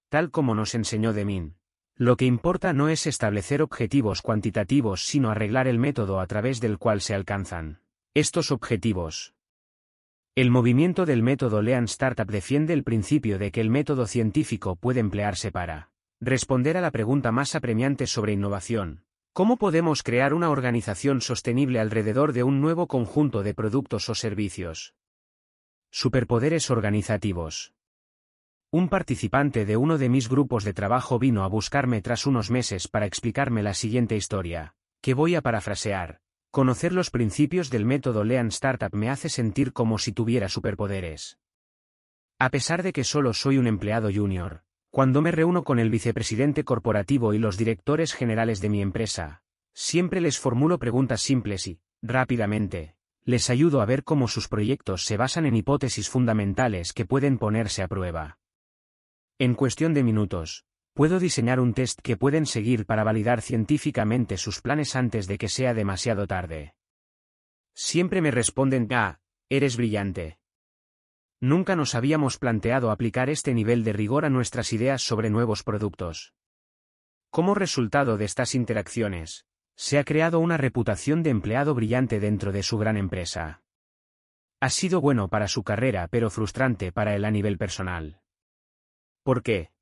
Tal 0.10 0.32
como 0.32 0.56
nos 0.56 0.74
enseñó 0.74 1.14
Demin, 1.14 1.56
lo 1.96 2.18
que 2.18 2.26
importa 2.26 2.74
no 2.74 2.90
es 2.90 3.06
establecer 3.06 3.62
objetivos 3.62 4.24
cuantitativos 4.24 5.06
sino 5.06 5.30
arreglar 5.30 5.68
el 5.68 5.78
método 5.78 6.20
a 6.20 6.26
través 6.26 6.60
del 6.60 6.80
cual 6.80 7.02
se 7.02 7.14
alcanzan 7.14 7.82
estos 8.16 8.52
objetivos. 8.52 9.36
El 10.36 10.50
movimiento 10.50 11.06
del 11.06 11.22
método 11.22 11.62
Lean 11.62 11.86
Startup 11.86 12.28
defiende 12.28 12.74
el 12.74 12.84
principio 12.84 13.38
de 13.38 13.52
que 13.52 13.62
el 13.62 13.70
método 13.70 14.08
científico 14.08 14.76
puede 14.76 15.00
emplearse 15.00 15.52
para 15.52 15.92
responder 16.20 16.78
a 16.78 16.82
la 16.82 16.90
pregunta 16.90 17.32
más 17.32 17.54
apremiante 17.54 18.08
sobre 18.08 18.34
innovación. 18.34 19.04
¿Cómo 19.34 19.58
podemos 19.58 20.04
crear 20.04 20.36
una 20.36 20.52
organización 20.52 21.20
sostenible 21.20 21.80
alrededor 21.80 22.34
de 22.34 22.44
un 22.44 22.62
nuevo 22.62 22.88
conjunto 22.88 23.42
de 23.42 23.56
productos 23.56 24.08
o 24.10 24.14
servicios? 24.14 24.94
Superpoderes 25.90 26.70
organizativos. 26.70 27.74
Un 28.70 28.90
participante 28.90 29.66
de 29.66 29.76
uno 29.76 29.98
de 29.98 30.08
mis 30.08 30.30
grupos 30.30 30.64
de 30.64 30.76
trabajo 30.76 31.18
vino 31.18 31.44
a 31.44 31.48
buscarme 31.48 32.00
tras 32.04 32.28
unos 32.28 32.52
meses 32.52 32.88
para 32.88 33.08
explicarme 33.08 33.64
la 33.64 33.74
siguiente 33.74 34.16
historia, 34.16 34.76
que 35.02 35.16
voy 35.16 35.34
a 35.34 35.42
parafrasear. 35.42 36.22
Conocer 36.52 36.94
los 36.94 37.10
principios 37.10 37.72
del 37.72 37.86
método 37.86 38.24
Lean 38.24 38.50
Startup 38.50 38.94
me 38.94 39.10
hace 39.10 39.30
sentir 39.30 39.74
como 39.74 39.98
si 39.98 40.12
tuviera 40.12 40.48
superpoderes. 40.48 41.40
A 42.38 42.52
pesar 42.52 42.84
de 42.84 42.94
que 42.94 43.04
solo 43.04 43.34
soy 43.34 43.58
un 43.58 43.66
empleado 43.66 44.12
junior, 44.14 44.64
cuando 44.94 45.24
me 45.24 45.32
reúno 45.32 45.64
con 45.64 45.80
el 45.80 45.90
vicepresidente 45.90 46.64
corporativo 46.64 47.34
y 47.34 47.40
los 47.40 47.58
directores 47.58 48.14
generales 48.14 48.62
de 48.62 48.70
mi 48.70 48.80
empresa, 48.80 49.42
siempre 49.74 50.22
les 50.22 50.38
formulo 50.38 50.78
preguntas 50.78 51.20
simples 51.20 51.66
y, 51.66 51.80
rápidamente, 52.04 52.96
les 53.24 53.50
ayudo 53.50 53.82
a 53.82 53.88
ver 53.88 54.04
cómo 54.04 54.28
sus 54.28 54.48
proyectos 54.48 55.04
se 55.04 55.18
basan 55.18 55.48
en 55.48 55.56
hipótesis 55.56 56.10
fundamentales 56.10 56.94
que 56.94 57.08
pueden 57.08 57.40
ponerse 57.40 57.82
a 57.82 57.88
prueba. 57.88 58.38
En 59.40 59.56
cuestión 59.56 59.96
de 59.96 60.04
minutos, 60.04 60.64
puedo 60.94 61.20
diseñar 61.20 61.60
un 61.60 61.74
test 61.74 62.00
que 62.00 62.16
pueden 62.16 62.46
seguir 62.46 62.86
para 62.86 63.04
validar 63.04 63.42
científicamente 63.42 64.38
sus 64.38 64.62
planes 64.62 64.96
antes 64.96 65.26
de 65.26 65.40
que 65.40 65.50
sea 65.50 65.74
demasiado 65.74 66.28
tarde. 66.28 66.76
Siempre 67.74 68.22
me 68.22 68.30
responden, 68.30 68.88
ah, 68.92 69.18
eres 69.50 69.76
brillante. 69.76 70.38
Nunca 71.44 71.76
nos 71.76 71.94
habíamos 71.94 72.38
planteado 72.38 72.90
aplicar 72.90 73.30
este 73.30 73.54
nivel 73.54 73.84
de 73.84 73.92
rigor 73.92 74.24
a 74.24 74.30
nuestras 74.30 74.72
ideas 74.72 75.02
sobre 75.02 75.30
nuevos 75.30 75.62
productos. 75.62 76.34
Como 77.32 77.54
resultado 77.54 78.16
de 78.16 78.24
estas 78.24 78.56
interacciones, 78.56 79.46
se 79.76 80.00
ha 80.00 80.06
creado 80.06 80.40
una 80.40 80.56
reputación 80.56 81.22
de 81.22 81.32
empleado 81.32 81.76
brillante 81.76 82.22
dentro 82.22 82.54
de 82.54 82.64
su 82.64 82.78
gran 82.78 82.96
empresa. 82.96 83.62
Ha 84.62 84.70
sido 84.70 85.02
bueno 85.02 85.28
para 85.28 85.50
su 85.50 85.64
carrera 85.64 86.08
pero 86.08 86.30
frustrante 86.30 86.94
para 86.94 87.14
él 87.14 87.26
a 87.26 87.32
nivel 87.32 87.58
personal. 87.58 88.22
¿Por 89.22 89.44
qué? 89.44 89.74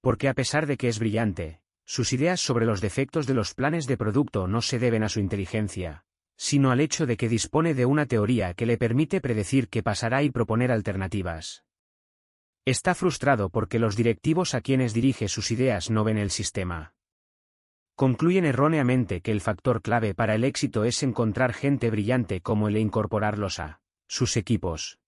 Porque 0.00 0.28
a 0.28 0.34
pesar 0.34 0.68
de 0.68 0.76
que 0.76 0.86
es 0.86 1.00
brillante, 1.00 1.62
sus 1.84 2.12
ideas 2.12 2.38
sobre 2.38 2.64
los 2.64 2.80
defectos 2.80 3.26
de 3.26 3.34
los 3.34 3.54
planes 3.54 3.88
de 3.88 3.96
producto 3.96 4.46
no 4.46 4.62
se 4.62 4.78
deben 4.78 5.02
a 5.02 5.08
su 5.08 5.18
inteligencia, 5.18 6.04
sino 6.42 6.70
al 6.70 6.80
hecho 6.80 7.04
de 7.04 7.18
que 7.18 7.28
dispone 7.28 7.74
de 7.74 7.84
una 7.84 8.06
teoría 8.06 8.54
que 8.54 8.64
le 8.64 8.78
permite 8.78 9.20
predecir 9.20 9.68
qué 9.68 9.82
pasará 9.82 10.22
y 10.22 10.30
proponer 10.30 10.72
alternativas. 10.72 11.64
Está 12.64 12.94
frustrado 12.94 13.50
porque 13.50 13.78
los 13.78 13.94
directivos 13.94 14.54
a 14.54 14.62
quienes 14.62 14.94
dirige 14.94 15.28
sus 15.28 15.50
ideas 15.50 15.90
no 15.90 16.02
ven 16.02 16.16
el 16.16 16.30
sistema. 16.30 16.94
Concluyen 17.94 18.46
erróneamente 18.46 19.20
que 19.20 19.32
el 19.32 19.42
factor 19.42 19.82
clave 19.82 20.14
para 20.14 20.34
el 20.34 20.44
éxito 20.44 20.84
es 20.84 21.02
encontrar 21.02 21.52
gente 21.52 21.90
brillante 21.90 22.40
como 22.40 22.68
él 22.68 22.76
e 22.76 22.80
incorporarlos 22.80 23.58
a 23.58 23.82
sus 24.08 24.38
equipos 24.38 24.98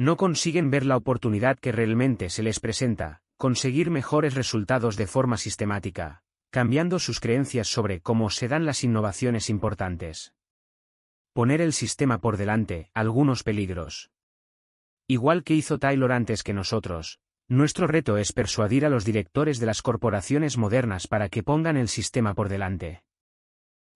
no 0.00 0.16
consiguen 0.16 0.70
ver 0.70 0.86
la 0.86 0.96
oportunidad 0.96 1.58
que 1.58 1.72
realmente 1.72 2.30
se 2.30 2.42
les 2.42 2.58
presenta, 2.58 3.20
conseguir 3.36 3.90
mejores 3.90 4.34
resultados 4.34 4.96
de 4.96 5.06
forma 5.06 5.36
sistemática, 5.36 6.22
cambiando 6.50 6.98
sus 6.98 7.20
creencias 7.20 7.68
sobre 7.68 8.00
cómo 8.00 8.28
se 8.28 8.48
dan 8.48 8.66
las 8.66 8.82
innovaciones 8.84 9.48
importantes. 9.50 10.34
poner 11.32 11.60
el 11.60 11.72
sistema 11.72 12.18
por 12.20 12.36
delante, 12.36 12.90
algunos 12.92 13.44
peligros. 13.44 14.10
Igual 15.06 15.44
que 15.44 15.54
hizo 15.54 15.78
Taylor 15.78 16.10
antes 16.10 16.42
que 16.42 16.52
nosotros, 16.52 17.20
nuestro 17.48 17.86
reto 17.86 18.16
es 18.16 18.32
persuadir 18.32 18.84
a 18.84 18.90
los 18.90 19.04
directores 19.04 19.60
de 19.60 19.66
las 19.66 19.80
corporaciones 19.80 20.58
modernas 20.58 21.06
para 21.06 21.28
que 21.28 21.44
pongan 21.44 21.76
el 21.76 21.88
sistema 21.88 22.34
por 22.34 22.48
delante. 22.48 23.04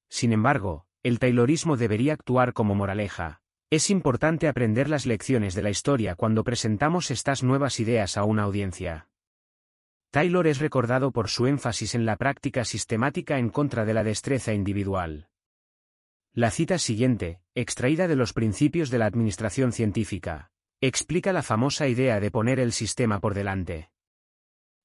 Sin 0.08 0.33
embargo, 0.33 0.87
el 1.03 1.19
Taylorismo 1.19 1.76
debería 1.76 2.15
actuar 2.15 2.53
como 2.53 2.74
moraleja. 2.74 3.42
Es 3.69 3.90
importante 3.90 4.47
aprender 4.47 4.88
las 4.88 5.04
lecciones 5.04 5.54
de 5.54 5.62
la 5.62 5.70
historia 5.70 6.15
cuando 6.15 6.44
presentamos 6.44 7.10
estas 7.10 7.42
nuevas 7.42 7.81
ideas 7.81 8.17
a 8.17 8.24
una 8.24 8.44
audiencia. 8.44 9.08
Taylor 10.14 10.47
es 10.47 10.60
recordado 10.60 11.10
por 11.10 11.28
su 11.28 11.48
énfasis 11.48 11.97
en 11.97 12.06
la 12.06 12.14
práctica 12.14 12.64
sistemática 12.64 13.40
en 13.40 13.48
contra 13.48 13.84
de 13.84 13.94
la 13.94 14.04
destreza 14.04 14.52
individual. 14.52 15.26
La 16.32 16.52
cita 16.52 16.78
siguiente, 16.78 17.40
extraída 17.56 18.06
de 18.06 18.14
los 18.14 18.32
principios 18.32 18.90
de 18.90 18.98
la 18.98 19.06
administración 19.06 19.72
científica, 19.72 20.52
explica 20.80 21.32
la 21.32 21.42
famosa 21.42 21.88
idea 21.88 22.20
de 22.20 22.30
poner 22.30 22.60
el 22.60 22.70
sistema 22.70 23.18
por 23.18 23.34
delante. 23.34 23.90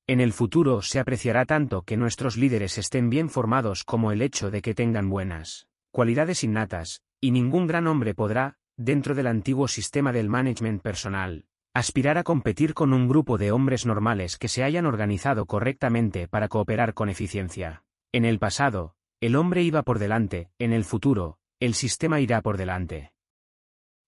En 0.07 0.19
el 0.19 0.33
futuro 0.33 0.81
se 0.81 0.97
apreciará 0.97 1.45
tanto 1.45 1.83
que 1.83 1.95
nuestros 1.95 2.35
líderes 2.35 2.79
estén 2.79 3.11
bien 3.11 3.29
formados 3.29 3.83
como 3.83 4.11
el 4.11 4.23
hecho 4.23 4.49
de 4.49 4.63
que 4.63 4.73
tengan 4.73 5.11
buenas 5.11 5.67
cualidades 5.91 6.43
innatas, 6.43 7.03
y 7.21 7.29
ningún 7.29 7.67
gran 7.67 7.85
hombre 7.85 8.15
podrá, 8.15 8.57
dentro 8.77 9.13
del 9.13 9.27
antiguo 9.27 9.67
sistema 9.67 10.11
del 10.11 10.27
management 10.27 10.81
personal, 10.81 11.45
aspirar 11.73 12.17
a 12.17 12.23
competir 12.23 12.73
con 12.73 12.93
un 12.93 13.07
grupo 13.07 13.37
de 13.37 13.51
hombres 13.51 13.85
normales 13.85 14.37
que 14.37 14.47
se 14.47 14.63
hayan 14.63 14.85
organizado 14.85 15.45
correctamente 15.45 16.27
para 16.27 16.47
cooperar 16.47 16.93
con 16.93 17.09
eficiencia. 17.09 17.83
En 18.11 18.25
el 18.25 18.39
pasado, 18.39 18.95
el 19.21 19.35
hombre 19.35 19.63
iba 19.63 19.83
por 19.83 19.99
delante, 19.99 20.49
en 20.59 20.73
el 20.73 20.83
futuro, 20.83 21.37
el 21.59 21.73
sistema 21.73 22.19
irá 22.19 22.41
por 22.41 22.57
delante. 22.57 23.11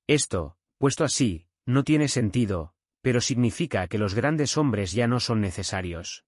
Esto, 0.07 0.57
puesto 0.77 1.03
así, 1.03 1.47
no 1.65 1.83
tiene 1.83 2.07
sentido, 2.07 2.73
pero 3.01 3.21
significa 3.21 3.87
que 3.87 3.97
los 3.97 4.15
grandes 4.15 4.57
hombres 4.57 4.93
ya 4.93 5.07
no 5.07 5.19
son 5.19 5.41
necesarios. 5.41 6.25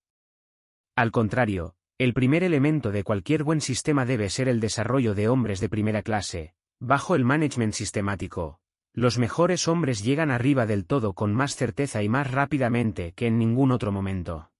Al 0.95 1.11
contrario, 1.11 1.75
el 1.97 2.13
primer 2.13 2.43
elemento 2.43 2.91
de 2.91 3.03
cualquier 3.03 3.43
buen 3.43 3.61
sistema 3.61 4.05
debe 4.05 4.29
ser 4.29 4.47
el 4.47 4.59
desarrollo 4.59 5.15
de 5.15 5.29
hombres 5.29 5.59
de 5.59 5.69
primera 5.69 6.03
clase, 6.03 6.53
bajo 6.79 7.15
el 7.15 7.23
management 7.23 7.73
sistemático. 7.73 8.59
Los 8.95 9.17
mejores 9.17 9.67
hombres 9.67 10.03
llegan 10.03 10.29
arriba 10.29 10.67
del 10.67 10.85
todo 10.85 11.13
con 11.13 11.33
más 11.33 11.55
certeza 11.55 12.03
y 12.03 12.09
más 12.09 12.29
rápidamente 12.29 13.13
que 13.13 13.25
en 13.25 13.39
ningún 13.39 13.71
otro 13.71 13.91
momento. 13.91 14.51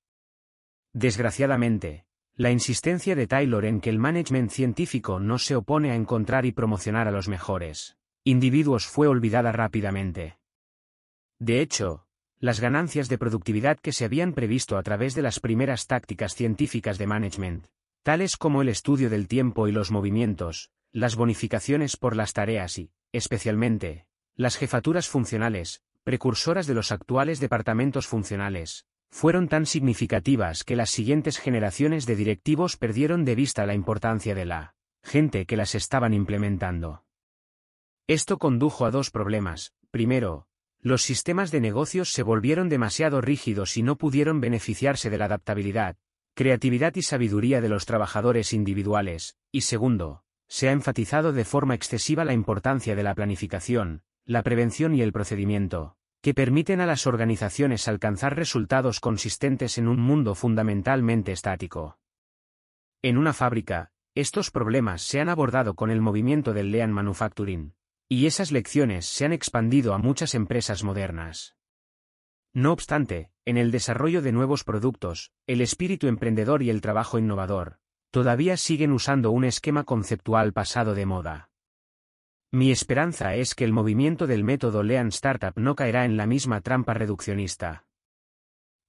Desgraciadamente, 0.91 2.05
la 2.35 2.49
insistencia 2.49 3.15
de 3.15 3.27
Taylor 3.27 3.63
en 3.63 3.79
que 3.79 3.91
el 3.91 3.99
management 3.99 4.49
científico 4.49 5.19
no 5.19 5.37
se 5.37 5.55
opone 5.55 5.91
a 5.91 5.95
encontrar 5.95 6.47
y 6.47 6.51
promocionar 6.51 7.07
a 7.07 7.11
los 7.11 7.27
mejores 7.27 7.97
individuos 8.23 8.87
fue 8.87 9.07
olvidada 9.07 9.51
rápidamente. 9.51 10.39
De 11.37 11.61
hecho, 11.61 12.07
las 12.39 12.59
ganancias 12.59 13.09
de 13.09 13.17
productividad 13.19 13.77
que 13.79 13.91
se 13.91 14.05
habían 14.05 14.33
previsto 14.33 14.77
a 14.77 14.83
través 14.83 15.13
de 15.13 15.21
las 15.21 15.39
primeras 15.39 15.85
tácticas 15.85 16.33
científicas 16.33 16.97
de 16.97 17.05
management, 17.05 17.67
tales 18.01 18.37
como 18.37 18.61
el 18.61 18.69
estudio 18.69 19.09
del 19.09 19.27
tiempo 19.27 19.67
y 19.67 19.71
los 19.71 19.91
movimientos, 19.91 20.71
las 20.91 21.15
bonificaciones 21.15 21.97
por 21.97 22.15
las 22.15 22.33
tareas 22.33 22.79
y, 22.79 22.91
especialmente, 23.11 24.07
las 24.35 24.57
jefaturas 24.57 25.07
funcionales, 25.07 25.83
precursoras 26.03 26.67
de 26.67 26.73
los 26.73 26.91
actuales 26.91 27.39
departamentos 27.39 28.07
funcionales, 28.07 28.85
fueron 29.09 29.47
tan 29.47 29.65
significativas 29.65 30.63
que 30.63 30.75
las 30.75 30.89
siguientes 30.89 31.37
generaciones 31.37 32.05
de 32.07 32.15
directivos 32.15 32.77
perdieron 32.77 33.25
de 33.25 33.35
vista 33.35 33.65
la 33.65 33.75
importancia 33.75 34.33
de 34.33 34.45
la 34.45 34.75
gente 35.03 35.45
que 35.45 35.57
las 35.57 35.75
estaban 35.75 36.13
implementando. 36.13 37.05
Esto 38.07 38.37
condujo 38.37 38.85
a 38.85 38.91
dos 38.91 39.11
problemas. 39.11 39.73
Primero, 39.91 40.47
los 40.81 41.03
sistemas 41.03 41.51
de 41.51 41.61
negocios 41.61 42.11
se 42.11 42.23
volvieron 42.23 42.69
demasiado 42.69 43.21
rígidos 43.21 43.77
y 43.77 43.83
no 43.83 43.97
pudieron 43.97 44.41
beneficiarse 44.41 45.09
de 45.09 45.17
la 45.17 45.25
adaptabilidad, 45.25 45.95
creatividad 46.33 46.95
y 46.95 47.03
sabiduría 47.03 47.61
de 47.61 47.69
los 47.69 47.85
trabajadores 47.85 48.51
individuales, 48.51 49.37
y 49.51 49.61
segundo, 49.61 50.23
se 50.47 50.69
ha 50.69 50.71
enfatizado 50.71 51.31
de 51.31 51.45
forma 51.45 51.75
excesiva 51.75 52.25
la 52.25 52.33
importancia 52.33 52.95
de 52.95 53.03
la 53.03 53.13
planificación, 53.13 54.01
la 54.25 54.41
prevención 54.43 54.95
y 54.95 55.01
el 55.01 55.11
procedimiento, 55.11 55.97
que 56.21 56.33
permiten 56.33 56.79
a 56.79 56.85
las 56.85 57.05
organizaciones 57.05 57.87
alcanzar 57.87 58.35
resultados 58.37 58.99
consistentes 58.99 59.77
en 59.77 59.87
un 59.87 59.99
mundo 59.99 60.35
fundamentalmente 60.35 61.33
estático. 61.33 61.99
En 63.01 63.17
una 63.17 63.33
fábrica, 63.33 63.91
estos 64.15 64.49
problemas 64.49 65.01
se 65.01 65.19
han 65.19 65.27
abordado 65.27 65.73
con 65.75 65.91
el 65.91 65.99
movimiento 65.99 66.53
del 66.53 66.71
Lean 66.71 66.93
Manufacturing, 66.93 67.73
y 68.07 68.25
esas 68.27 68.51
lecciones 68.51 69.05
se 69.05 69.25
han 69.25 69.33
expandido 69.33 69.93
a 69.93 69.97
muchas 69.97 70.35
empresas 70.35 70.83
modernas. 70.83 71.57
No 72.53 72.71
obstante, 72.71 73.31
en 73.45 73.57
el 73.57 73.71
desarrollo 73.71 74.21
de 74.21 74.31
nuevos 74.31 74.63
productos, 74.63 75.31
el 75.47 75.59
espíritu 75.59 76.07
emprendedor 76.07 76.63
y 76.63 76.69
el 76.69 76.79
trabajo 76.79 77.17
innovador, 77.17 77.79
todavía 78.11 78.55
siguen 78.55 78.91
usando 78.91 79.31
un 79.31 79.43
esquema 79.43 79.83
conceptual 79.83 80.53
pasado 80.53 80.93
de 80.93 81.05
moda. 81.05 81.49
Mi 82.53 82.69
esperanza 82.69 83.33
es 83.33 83.55
que 83.55 83.63
el 83.63 83.73
movimiento 83.73 84.27
del 84.27 84.43
método 84.43 84.83
Lean 84.83 85.07
Startup 85.07 85.53
no 85.55 85.75
caerá 85.75 86.05
en 86.05 86.17
la 86.17 86.27
misma 86.27 86.61
trampa 86.61 86.93
reduccionista. 86.93 87.87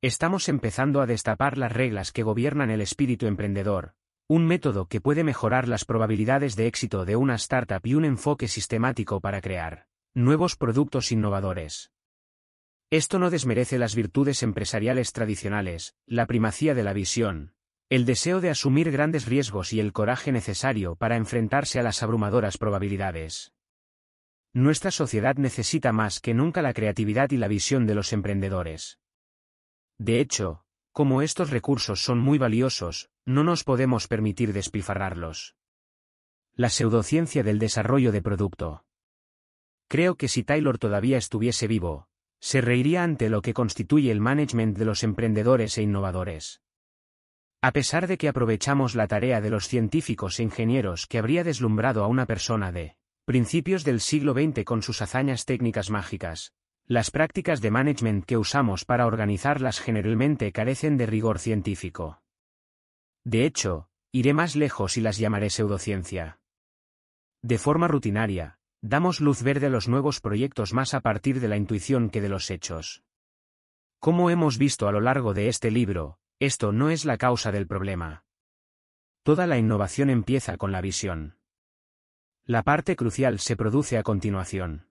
Estamos 0.03 0.51
empezando 0.51 1.01
a 1.01 1.07
destapar 1.07 1.57
las 1.57 1.73
reglas 1.73 2.13
que 2.13 2.23
gobiernan 2.23 2.69
el 2.69 2.83
espíritu 2.83 3.27
emprendedor, 3.27 3.95
un 4.29 4.45
método 4.45 4.87
que 4.87 5.01
puede 5.01 5.25
mejorar 5.25 5.67
las 5.67 5.87
probabilidades 5.87 6.57
de 6.57 6.67
éxito 6.67 7.07
de 7.07 7.17
una 7.17 7.37
startup 7.37 7.81
y 7.85 7.95
un 7.95 8.05
enfoque 8.05 8.49
sistemático 8.49 9.23
para 9.23 9.41
crear 9.41 9.87
nuevos 10.13 10.57
productos 10.57 11.11
innovadores. 11.11 11.91
Esto 12.91 13.19
no 13.19 13.31
desmerece 13.31 13.79
las 13.79 13.95
virtudes 13.95 14.43
empresariales 14.43 15.15
tradicionales, 15.15 15.97
la 16.05 16.27
primacía 16.27 16.75
de 16.75 16.83
la 16.83 16.93
visión, 16.93 17.55
el 17.89 18.05
deseo 18.05 18.43
de 18.43 18.51
asumir 18.51 18.91
grandes 18.91 19.25
riesgos 19.25 19.73
y 19.73 19.81
el 19.81 19.95
coraje 19.95 20.33
necesario 20.33 20.97
para 20.97 21.17
enfrentarse 21.17 21.81
a 21.81 21.83
las 21.83 22.03
abrumadoras 22.03 22.59
probabilidades. 22.59 23.54
Nuestra 24.55 24.93
sociedad 24.93 25.35
necesita 25.35 25.93
más 25.93 26.21
que 26.21 26.33
nunca 26.33 26.63
la 26.63 26.73
creatividad 26.73 27.33
y 27.33 27.39
la 27.39 27.49
visión 27.49 27.87
de 27.87 27.97
los 27.97 28.13
emprendedores. 28.13 29.01
De 29.99 30.21
hecho, 30.21 30.65
como 30.93 31.23
estos 31.23 31.51
recursos 31.51 32.05
son 32.05 32.21
muy 32.21 32.39
valiosos, 32.39 33.11
no 33.27 33.43
nos 33.43 33.65
podemos 33.65 34.07
permitir 34.07 34.53
despilfarrarlos. 34.53 35.57
La 36.55 36.69
pseudociencia 36.69 37.43
del 37.43 37.59
desarrollo 37.59 38.13
de 38.13 38.23
producto. 38.23 38.85
Creo 39.89 40.15
que 40.15 40.29
si 40.29 40.45
Taylor 40.45 40.79
todavía 40.79 41.19
estuviese 41.19 41.67
vivo, 41.67 42.07
se 42.39 42.61
reiría 42.61 43.03
ante 43.03 43.31
lo 43.31 43.43
que 43.43 43.55
constituye 43.55 44.13
el 44.13 44.21
management 44.21 44.79
de 44.79 44.85
los 44.85 45.03
emprendedores 45.03 45.77
e 45.79 45.83
innovadores. 45.83 46.63
A 47.61 47.73
pesar 47.73 48.07
de 48.07 48.19
que 48.19 48.29
aprovechamos 48.29 48.95
la 48.95 49.09
tarea 49.09 49.41
de 49.41 49.51
los 49.51 49.67
científicos 49.67 50.39
e 50.39 50.45
ingenieros 50.45 51.09
que 51.09 51.19
habría 51.19 51.43
deslumbrado 51.43 52.05
a 52.05 52.07
una 52.07 52.27
persona 52.27 52.71
de 52.71 52.97
principios 53.25 53.85
del 53.85 54.01
siglo 54.01 54.35
XX 54.35 54.65
con 54.65 54.83
sus 54.83 55.01
hazañas 55.01 55.47
técnicas 55.47 55.89
mágicas, 55.91 56.53
las 56.87 57.11
prácticas 57.11 57.63
de 57.63 57.71
management 57.71 58.27
que 58.27 58.37
usamos 58.37 58.85
para 58.85 59.07
organizarlas 59.07 59.81
generalmente 59.81 60.53
carecen 60.53 60.99
de 60.99 61.07
rigor 61.07 61.39
científico. 61.39 62.23
De 63.25 63.47
hecho, 63.47 63.89
iré 64.13 64.35
más 64.35 64.57
lejos 64.57 64.99
y 64.99 65.01
las 65.01 65.17
llamaré 65.17 65.49
pseudociencia. 65.49 66.39
De 67.41 67.57
forma 67.57 67.89
rutinaria, 67.89 68.59
damos 68.83 69.21
luz 69.21 69.43
verde 69.43 69.67
a 69.67 69.71
los 69.71 69.89
nuevos 69.89 70.21
proyectos 70.21 70.75
más 70.75 70.93
a 70.93 71.01
partir 71.01 71.41
de 71.41 71.49
la 71.49 71.57
intuición 71.57 72.11
que 72.11 72.21
de 72.21 72.29
los 72.29 72.51
hechos. 72.51 73.03
Como 74.01 74.29
hemos 74.29 74.59
visto 74.59 74.87
a 74.87 74.93
lo 74.93 75.01
largo 75.01 75.33
de 75.33 75.49
este 75.49 75.71
libro, 75.71 76.19
esto 76.39 76.73
no 76.73 76.91
es 76.91 77.07
la 77.07 77.17
causa 77.17 77.51
del 77.53 77.67
problema. 77.67 78.25
Toda 79.23 79.47
la 79.47 79.57
innovación 79.57 80.11
empieza 80.11 80.59
con 80.59 80.73
la 80.73 80.83
visión. 80.83 81.39
La 82.47 82.63
parte 82.63 82.95
crucial 82.95 83.39
se 83.39 83.57
produce 83.57 83.97
a 83.97 84.03
continuación. 84.03 84.87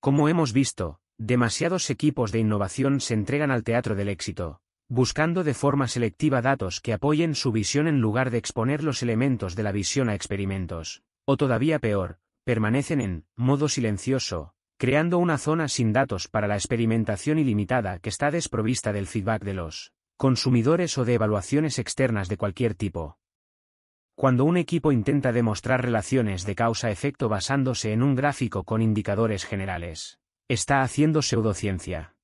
Como 0.00 0.28
hemos 0.28 0.52
visto, 0.52 1.00
demasiados 1.16 1.88
equipos 1.88 2.30
de 2.30 2.40
innovación 2.40 3.00
se 3.00 3.14
entregan 3.14 3.50
al 3.50 3.64
teatro 3.64 3.94
del 3.94 4.10
éxito, 4.10 4.60
buscando 4.86 5.44
de 5.44 5.54
forma 5.54 5.88
selectiva 5.88 6.42
datos 6.42 6.82
que 6.82 6.92
apoyen 6.92 7.34
su 7.34 7.52
visión 7.52 7.88
en 7.88 8.02
lugar 8.02 8.30
de 8.30 8.36
exponer 8.36 8.84
los 8.84 9.02
elementos 9.02 9.56
de 9.56 9.62
la 9.62 9.72
visión 9.72 10.10
a 10.10 10.14
experimentos. 10.14 11.02
O 11.24 11.38
todavía 11.38 11.78
peor, 11.78 12.18
permanecen 12.44 13.00
en 13.00 13.24
modo 13.34 13.70
silencioso, 13.70 14.52
creando 14.76 15.16
una 15.16 15.38
zona 15.38 15.68
sin 15.68 15.94
datos 15.94 16.28
para 16.28 16.48
la 16.48 16.56
experimentación 16.56 17.38
ilimitada 17.38 17.98
que 17.98 18.10
está 18.10 18.30
desprovista 18.30 18.92
del 18.92 19.06
feedback 19.06 19.42
de 19.42 19.54
los 19.54 19.94
consumidores 20.18 20.98
o 20.98 21.06
de 21.06 21.14
evaluaciones 21.14 21.78
externas 21.78 22.28
de 22.28 22.36
cualquier 22.36 22.74
tipo. 22.74 23.16
Cuando 24.14 24.44
un 24.44 24.56
equipo 24.56 24.92
intenta 24.92 25.32
demostrar 25.32 25.82
relaciones 25.82 26.44
de 26.44 26.54
causa-efecto 26.54 27.28
basándose 27.28 27.92
en 27.92 28.02
un 28.02 28.14
gráfico 28.14 28.64
con 28.64 28.82
indicadores 28.82 29.44
generales, 29.44 30.18
está 30.48 30.82
haciendo 30.82 31.22
pseudociencia. 31.22 32.14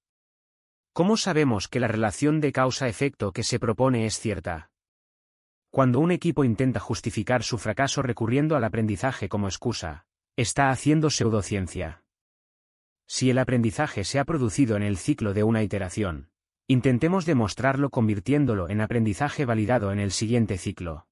¿Cómo 0.92 1.16
sabemos 1.16 1.68
que 1.68 1.80
la 1.80 1.88
relación 1.88 2.40
de 2.40 2.52
causa-efecto 2.52 3.32
que 3.32 3.42
se 3.42 3.58
propone 3.58 4.04
es 4.04 4.18
cierta? 4.18 4.70
Cuando 5.70 6.00
un 6.00 6.10
equipo 6.10 6.44
intenta 6.44 6.80
justificar 6.80 7.42
su 7.42 7.58
fracaso 7.58 8.02
recurriendo 8.02 8.56
al 8.56 8.64
aprendizaje 8.64 9.28
como 9.28 9.48
excusa, 9.48 10.06
está 10.36 10.70
haciendo 10.70 11.10
pseudociencia. 11.10 12.04
Si 13.06 13.30
el 13.30 13.38
aprendizaje 13.38 14.04
se 14.04 14.18
ha 14.18 14.24
producido 14.24 14.76
en 14.76 14.82
el 14.82 14.98
ciclo 14.98 15.32
de 15.32 15.42
una 15.42 15.62
iteración, 15.62 16.30
intentemos 16.66 17.24
demostrarlo 17.24 17.90
convirtiéndolo 17.90 18.68
en 18.68 18.82
aprendizaje 18.82 19.46
validado 19.46 19.90
en 19.90 19.98
el 19.98 20.10
siguiente 20.10 20.58
ciclo. 20.58 21.06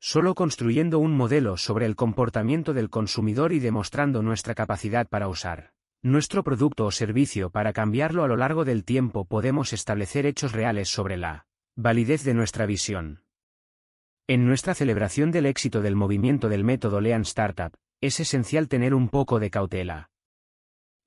Solo 0.00 0.36
construyendo 0.36 1.00
un 1.00 1.16
modelo 1.16 1.56
sobre 1.56 1.84
el 1.84 1.96
comportamiento 1.96 2.72
del 2.72 2.88
consumidor 2.88 3.52
y 3.52 3.58
demostrando 3.58 4.22
nuestra 4.22 4.54
capacidad 4.54 5.08
para 5.08 5.28
usar 5.28 5.72
nuestro 6.00 6.44
producto 6.44 6.86
o 6.86 6.92
servicio 6.92 7.50
para 7.50 7.72
cambiarlo 7.72 8.22
a 8.22 8.28
lo 8.28 8.36
largo 8.36 8.64
del 8.64 8.84
tiempo 8.84 9.24
podemos 9.24 9.72
establecer 9.72 10.26
hechos 10.26 10.52
reales 10.52 10.88
sobre 10.88 11.16
la 11.16 11.46
validez 11.74 12.22
de 12.22 12.34
nuestra 12.34 12.66
visión. 12.66 13.24
En 14.28 14.46
nuestra 14.46 14.74
celebración 14.74 15.32
del 15.32 15.46
éxito 15.46 15.80
del 15.80 15.96
movimiento 15.96 16.48
del 16.48 16.62
método 16.62 17.00
Lean 17.00 17.22
Startup, 17.22 17.72
es 18.00 18.20
esencial 18.20 18.68
tener 18.68 18.94
un 18.94 19.08
poco 19.08 19.40
de 19.40 19.50
cautela. 19.50 20.10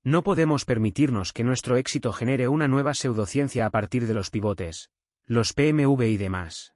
No 0.04 0.24
podemos 0.24 0.66
permitirnos 0.66 1.32
que 1.32 1.46
nuestro 1.46 1.78
éxito 1.78 2.12
genere 2.12 2.50
una 2.50 2.68
nueva 2.68 2.94
pseudociencia 2.94 3.66
a 3.66 3.70
partir 3.70 4.08
de 4.08 4.14
los 4.14 4.30
pivotes, 4.30 4.90
los 5.26 5.54
PMV 5.54 6.02
y 6.02 6.18
demás. 6.18 6.74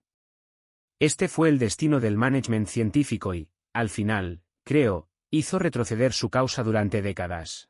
Este 1.00 1.28
fue 1.28 1.50
el 1.50 1.60
destino 1.60 2.00
del 2.00 2.16
management 2.16 2.68
científico 2.68 3.34
y, 3.34 3.50
al 3.74 3.90
final, 3.90 4.42
creo, 4.64 5.10
hizo 5.30 5.60
retroceder 5.60 6.14
su 6.14 6.30
causa 6.30 6.64
durante 6.64 7.02
décadas. 7.02 7.70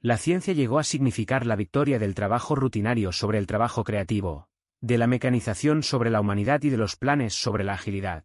La 0.00 0.16
ciencia 0.18 0.54
llegó 0.54 0.78
a 0.78 0.84
significar 0.84 1.46
la 1.46 1.56
victoria 1.56 1.98
del 1.98 2.14
trabajo 2.14 2.54
rutinario 2.54 3.10
sobre 3.10 3.38
el 3.38 3.46
trabajo 3.46 3.82
creativo, 3.82 4.48
de 4.80 4.98
la 4.98 5.08
mecanización 5.08 5.82
sobre 5.82 6.10
la 6.10 6.20
humanidad 6.20 6.62
y 6.62 6.70
de 6.70 6.76
los 6.76 6.96
planes 6.96 7.34
sobre 7.34 7.64
la 7.64 7.74
agilidad. 7.74 8.24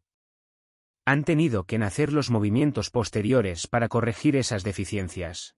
Han 1.05 1.23
tenido 1.23 1.65
que 1.65 1.79
nacer 1.79 2.13
los 2.13 2.29
movimientos 2.29 2.91
posteriores 2.91 3.65
para 3.65 3.87
corregir 3.87 4.35
esas 4.35 4.63
deficiencias. 4.63 5.55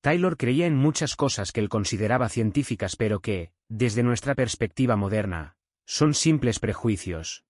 Taylor 0.00 0.36
creía 0.36 0.66
en 0.66 0.76
muchas 0.76 1.16
cosas 1.16 1.52
que 1.52 1.60
él 1.60 1.68
consideraba 1.68 2.28
científicas 2.28 2.96
pero 2.96 3.20
que, 3.20 3.52
desde 3.68 4.02
nuestra 4.02 4.34
perspectiva 4.34 4.96
moderna, 4.96 5.56
son 5.86 6.14
simples 6.14 6.58
prejuicios. 6.58 7.44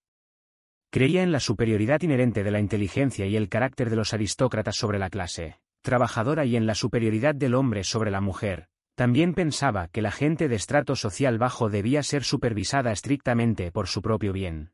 Creía 0.90 1.22
en 1.22 1.32
la 1.32 1.40
superioridad 1.40 2.02
inherente 2.02 2.44
de 2.44 2.50
la 2.50 2.60
inteligencia 2.60 3.26
y 3.26 3.36
el 3.36 3.48
carácter 3.48 3.90
de 3.90 3.96
los 3.96 4.14
aristócratas 4.14 4.76
sobre 4.76 4.98
la 4.98 5.10
clase 5.10 5.60
trabajadora 5.82 6.46
y 6.46 6.56
en 6.56 6.66
la 6.66 6.74
superioridad 6.74 7.34
del 7.34 7.54
hombre 7.54 7.84
sobre 7.84 8.10
la 8.10 8.22
mujer. 8.22 8.68
También 8.94 9.34
pensaba 9.34 9.88
que 9.88 10.00
la 10.00 10.12
gente 10.12 10.48
de 10.48 10.56
estrato 10.56 10.96
social 10.96 11.36
bajo 11.36 11.68
debía 11.68 12.02
ser 12.02 12.24
supervisada 12.24 12.90
estrictamente 12.90 13.70
por 13.70 13.86
su 13.86 14.00
propio 14.00 14.32
bien. 14.32 14.72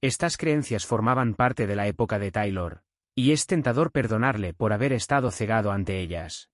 Estas 0.00 0.38
creencias 0.38 0.86
formaban 0.86 1.34
parte 1.34 1.66
de 1.66 1.76
la 1.76 1.88
época 1.88 2.18
de 2.18 2.30
Taylor, 2.30 2.82
y 3.14 3.32
es 3.32 3.46
tentador 3.46 3.92
perdonarle 3.92 4.54
por 4.54 4.72
haber 4.72 4.92
estado 4.92 5.30
cegado 5.30 5.72
ante 5.72 6.00
ellas. 6.00 6.48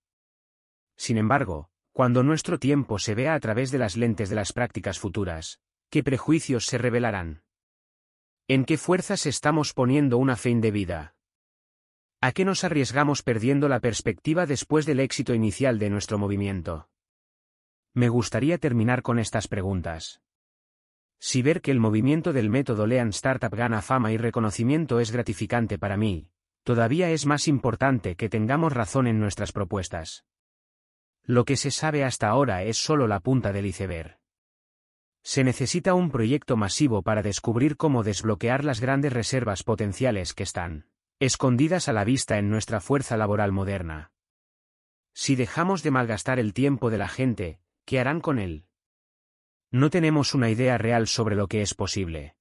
Sin 0.97 1.17
embargo, 1.17 1.69
cuando 1.93 2.23
nuestro 2.23 2.59
tiempo 2.59 2.99
se 2.99 3.15
vea 3.15 3.35
a 3.35 3.39
través 3.39 3.71
de 3.71 3.77
las 3.77 3.95
lentes 3.95 4.29
de 4.29 4.35
las 4.35 4.51
prácticas 4.51 4.99
futuras, 4.99 5.61
¿Qué 5.95 6.03
prejuicios 6.03 6.65
se 6.65 6.77
revelarán? 6.77 7.41
¿En 8.49 8.65
qué 8.65 8.77
fuerzas 8.77 9.25
estamos 9.25 9.71
poniendo 9.71 10.17
una 10.17 10.35
fe 10.35 10.49
indebida? 10.49 11.15
¿A 12.19 12.33
qué 12.33 12.43
nos 12.43 12.65
arriesgamos 12.65 13.23
perdiendo 13.23 13.69
la 13.69 13.79
perspectiva 13.79 14.45
después 14.45 14.85
del 14.85 14.99
éxito 14.99 15.33
inicial 15.33 15.79
de 15.79 15.89
nuestro 15.89 16.17
movimiento? 16.17 16.89
Me 17.93 18.09
gustaría 18.09 18.57
terminar 18.57 19.03
con 19.03 19.19
estas 19.19 19.47
preguntas. 19.47 20.21
Si 21.17 21.41
ver 21.41 21.61
que 21.61 21.71
el 21.71 21.79
movimiento 21.79 22.33
del 22.33 22.49
método 22.49 22.87
Lean 22.87 23.11
Startup 23.11 23.55
gana 23.55 23.81
fama 23.81 24.11
y 24.11 24.17
reconocimiento 24.17 24.99
es 24.99 25.13
gratificante 25.13 25.79
para 25.79 25.95
mí, 25.95 26.27
todavía 26.65 27.09
es 27.11 27.25
más 27.25 27.47
importante 27.47 28.17
que 28.17 28.27
tengamos 28.27 28.73
razón 28.73 29.07
en 29.07 29.21
nuestras 29.21 29.53
propuestas. 29.53 30.25
Lo 31.23 31.45
que 31.45 31.55
se 31.55 31.71
sabe 31.71 32.03
hasta 32.03 32.27
ahora 32.27 32.63
es 32.63 32.75
solo 32.75 33.07
la 33.07 33.21
punta 33.21 33.53
del 33.53 33.67
iceberg. 33.67 34.19
Se 35.25 35.43
necesita 35.43 35.95
un 35.95 36.11
proyecto 36.11 36.55
masivo 36.55 37.01
para 37.01 37.23
descubrir 37.23 37.77
cómo 37.77 38.03
desbloquear 38.03 38.63
las 38.63 38.79
grandes 38.79 39.11
reservas 39.11 39.63
potenciales 39.63 40.35
que 40.35 40.43
están 40.43 40.85
escondidas 41.19 41.89
a 41.89 41.93
la 41.93 42.03
vista 42.03 42.37
en 42.37 42.51
nuestra 42.51 42.79
fuerza 42.79 43.17
laboral 43.17 43.51
moderna. 43.51 44.11
Si 45.15 45.35
dejamos 45.35 45.81
de 45.81 45.89
malgastar 45.89 46.37
el 46.37 46.53
tiempo 46.53 46.91
de 46.91 46.99
la 46.99 47.07
gente, 47.07 47.59
¿qué 47.85 47.99
harán 47.99 48.21
con 48.21 48.37
él? 48.37 48.67
No 49.71 49.89
tenemos 49.89 50.35
una 50.35 50.51
idea 50.51 50.77
real 50.77 51.07
sobre 51.07 51.35
lo 51.35 51.47
que 51.47 51.63
es 51.63 51.73
posible. 51.73 52.35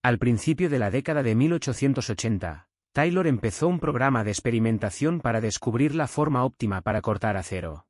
Al 0.00 0.18
principio 0.18 0.70
de 0.70 0.78
la 0.78 0.92
década 0.92 1.24
de 1.24 1.34
1880, 1.34 2.68
Taylor 2.92 3.26
empezó 3.26 3.66
un 3.66 3.80
programa 3.80 4.22
de 4.22 4.30
experimentación 4.30 5.20
para 5.20 5.40
descubrir 5.40 5.96
la 5.96 6.06
forma 6.06 6.44
óptima 6.44 6.82
para 6.82 7.02
cortar 7.02 7.36
acero. 7.36 7.88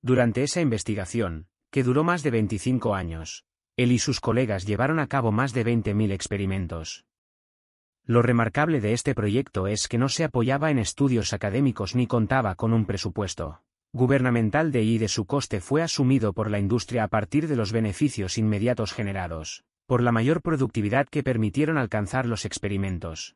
Durante 0.00 0.42
esa 0.42 0.62
investigación, 0.62 1.48
que 1.74 1.82
duró 1.82 2.04
más 2.04 2.22
de 2.22 2.30
25 2.30 2.94
años. 2.94 3.46
Él 3.76 3.90
y 3.90 3.98
sus 3.98 4.20
colegas 4.20 4.64
llevaron 4.64 5.00
a 5.00 5.08
cabo 5.08 5.32
más 5.32 5.52
de 5.52 5.66
20.000 5.66 6.12
experimentos. 6.12 7.04
Lo 8.04 8.22
remarcable 8.22 8.80
de 8.80 8.92
este 8.92 9.12
proyecto 9.12 9.66
es 9.66 9.88
que 9.88 9.98
no 9.98 10.08
se 10.08 10.22
apoyaba 10.22 10.70
en 10.70 10.78
estudios 10.78 11.32
académicos 11.32 11.96
ni 11.96 12.06
contaba 12.06 12.54
con 12.54 12.72
un 12.72 12.86
presupuesto 12.86 13.64
gubernamental 13.92 14.70
de 14.70 14.84
y 14.84 14.98
de 14.98 15.08
su 15.08 15.26
coste 15.26 15.60
fue 15.60 15.82
asumido 15.82 16.32
por 16.32 16.48
la 16.48 16.60
industria 16.60 17.02
a 17.02 17.08
partir 17.08 17.48
de 17.48 17.56
los 17.56 17.72
beneficios 17.72 18.38
inmediatos 18.38 18.92
generados, 18.92 19.64
por 19.86 20.00
la 20.00 20.12
mayor 20.12 20.42
productividad 20.42 21.08
que 21.08 21.24
permitieron 21.24 21.76
alcanzar 21.76 22.26
los 22.26 22.44
experimentos. 22.44 23.34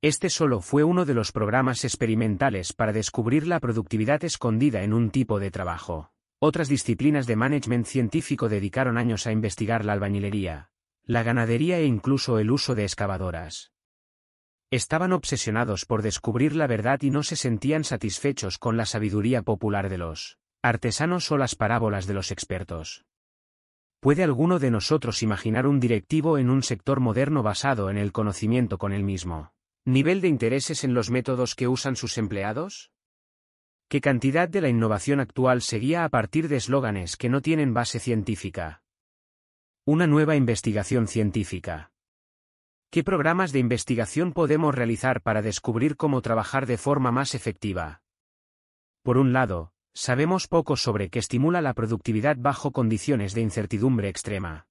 Este 0.00 0.30
solo 0.30 0.60
fue 0.60 0.84
uno 0.84 1.04
de 1.04 1.14
los 1.14 1.32
programas 1.32 1.84
experimentales 1.84 2.72
para 2.72 2.92
descubrir 2.92 3.48
la 3.48 3.58
productividad 3.58 4.22
escondida 4.22 4.84
en 4.84 4.92
un 4.92 5.10
tipo 5.10 5.40
de 5.40 5.50
trabajo. 5.50 6.11
Otras 6.44 6.68
disciplinas 6.68 7.28
de 7.28 7.36
management 7.36 7.86
científico 7.86 8.48
dedicaron 8.48 8.98
años 8.98 9.28
a 9.28 9.30
investigar 9.30 9.84
la 9.84 9.92
albañilería, 9.92 10.72
la 11.04 11.22
ganadería 11.22 11.78
e 11.78 11.84
incluso 11.84 12.40
el 12.40 12.50
uso 12.50 12.74
de 12.74 12.82
excavadoras. 12.82 13.70
Estaban 14.68 15.12
obsesionados 15.12 15.86
por 15.86 16.02
descubrir 16.02 16.56
la 16.56 16.66
verdad 16.66 17.00
y 17.02 17.10
no 17.10 17.22
se 17.22 17.36
sentían 17.36 17.84
satisfechos 17.84 18.58
con 18.58 18.76
la 18.76 18.86
sabiduría 18.86 19.42
popular 19.42 19.88
de 19.88 19.98
los 19.98 20.40
artesanos 20.62 21.30
o 21.30 21.38
las 21.38 21.54
parábolas 21.54 22.08
de 22.08 22.14
los 22.14 22.32
expertos. 22.32 23.04
¿Puede 24.00 24.24
alguno 24.24 24.58
de 24.58 24.72
nosotros 24.72 25.22
imaginar 25.22 25.68
un 25.68 25.78
directivo 25.78 26.38
en 26.38 26.50
un 26.50 26.64
sector 26.64 26.98
moderno 26.98 27.44
basado 27.44 27.88
en 27.88 27.98
el 27.98 28.10
conocimiento 28.10 28.78
con 28.78 28.92
el 28.92 29.04
mismo 29.04 29.52
nivel 29.84 30.20
de 30.20 30.26
intereses 30.26 30.82
en 30.82 30.92
los 30.92 31.08
métodos 31.08 31.54
que 31.54 31.68
usan 31.68 31.94
sus 31.94 32.18
empleados? 32.18 32.90
¿Qué 33.92 34.00
cantidad 34.00 34.48
de 34.48 34.62
la 34.62 34.70
innovación 34.70 35.20
actual 35.20 35.60
seguía 35.60 36.04
a 36.04 36.08
partir 36.08 36.48
de 36.48 36.56
eslóganes 36.56 37.18
que 37.18 37.28
no 37.28 37.42
tienen 37.42 37.74
base 37.74 38.00
científica? 38.00 38.82
Una 39.84 40.06
nueva 40.06 40.34
investigación 40.34 41.06
científica. 41.06 41.92
¿Qué 42.90 43.04
programas 43.04 43.52
de 43.52 43.58
investigación 43.58 44.32
podemos 44.32 44.74
realizar 44.74 45.20
para 45.20 45.42
descubrir 45.42 45.98
cómo 45.98 46.22
trabajar 46.22 46.64
de 46.64 46.78
forma 46.78 47.12
más 47.12 47.34
efectiva? 47.34 48.00
Por 49.02 49.18
un 49.18 49.34
lado, 49.34 49.74
sabemos 49.92 50.48
poco 50.48 50.78
sobre 50.78 51.10
qué 51.10 51.18
estimula 51.18 51.60
la 51.60 51.74
productividad 51.74 52.38
bajo 52.38 52.72
condiciones 52.72 53.34
de 53.34 53.42
incertidumbre 53.42 54.08
extrema. 54.08 54.68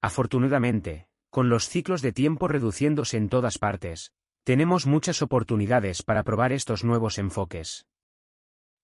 Afortunadamente, 0.00 1.08
con 1.28 1.48
los 1.48 1.68
ciclos 1.68 2.02
de 2.02 2.12
tiempo 2.12 2.46
reduciéndose 2.46 3.16
en 3.16 3.28
todas 3.28 3.58
partes, 3.58 4.12
tenemos 4.44 4.86
muchas 4.86 5.22
oportunidades 5.22 6.04
para 6.04 6.22
probar 6.22 6.52
estos 6.52 6.84
nuevos 6.84 7.18
enfoques. 7.18 7.88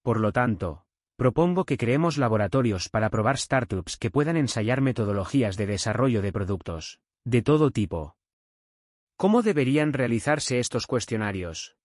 Por 0.03 0.21
lo 0.21 0.33
tanto, 0.33 0.85
propongo 1.17 1.65
que 1.65 1.77
creemos 1.77 2.19
laboratorios 2.19 2.89
para 2.89 3.11
probar 3.11 3.39
startups 3.39 3.97
que 3.97 4.11
puedan 4.11 4.37
ensayar 4.37 4.81
metodologías 4.81 5.57
de 5.57 5.67
desarrollo 5.67 6.23
de 6.23 6.33
productos, 6.33 7.01
de 7.25 7.43
todo 7.43 7.71
tipo. 7.71 8.17
¿Cómo 9.17 9.43
deberían 9.43 9.93
realizarse 9.93 10.61
estos 10.61 10.87
cuestionarios? 10.87 11.77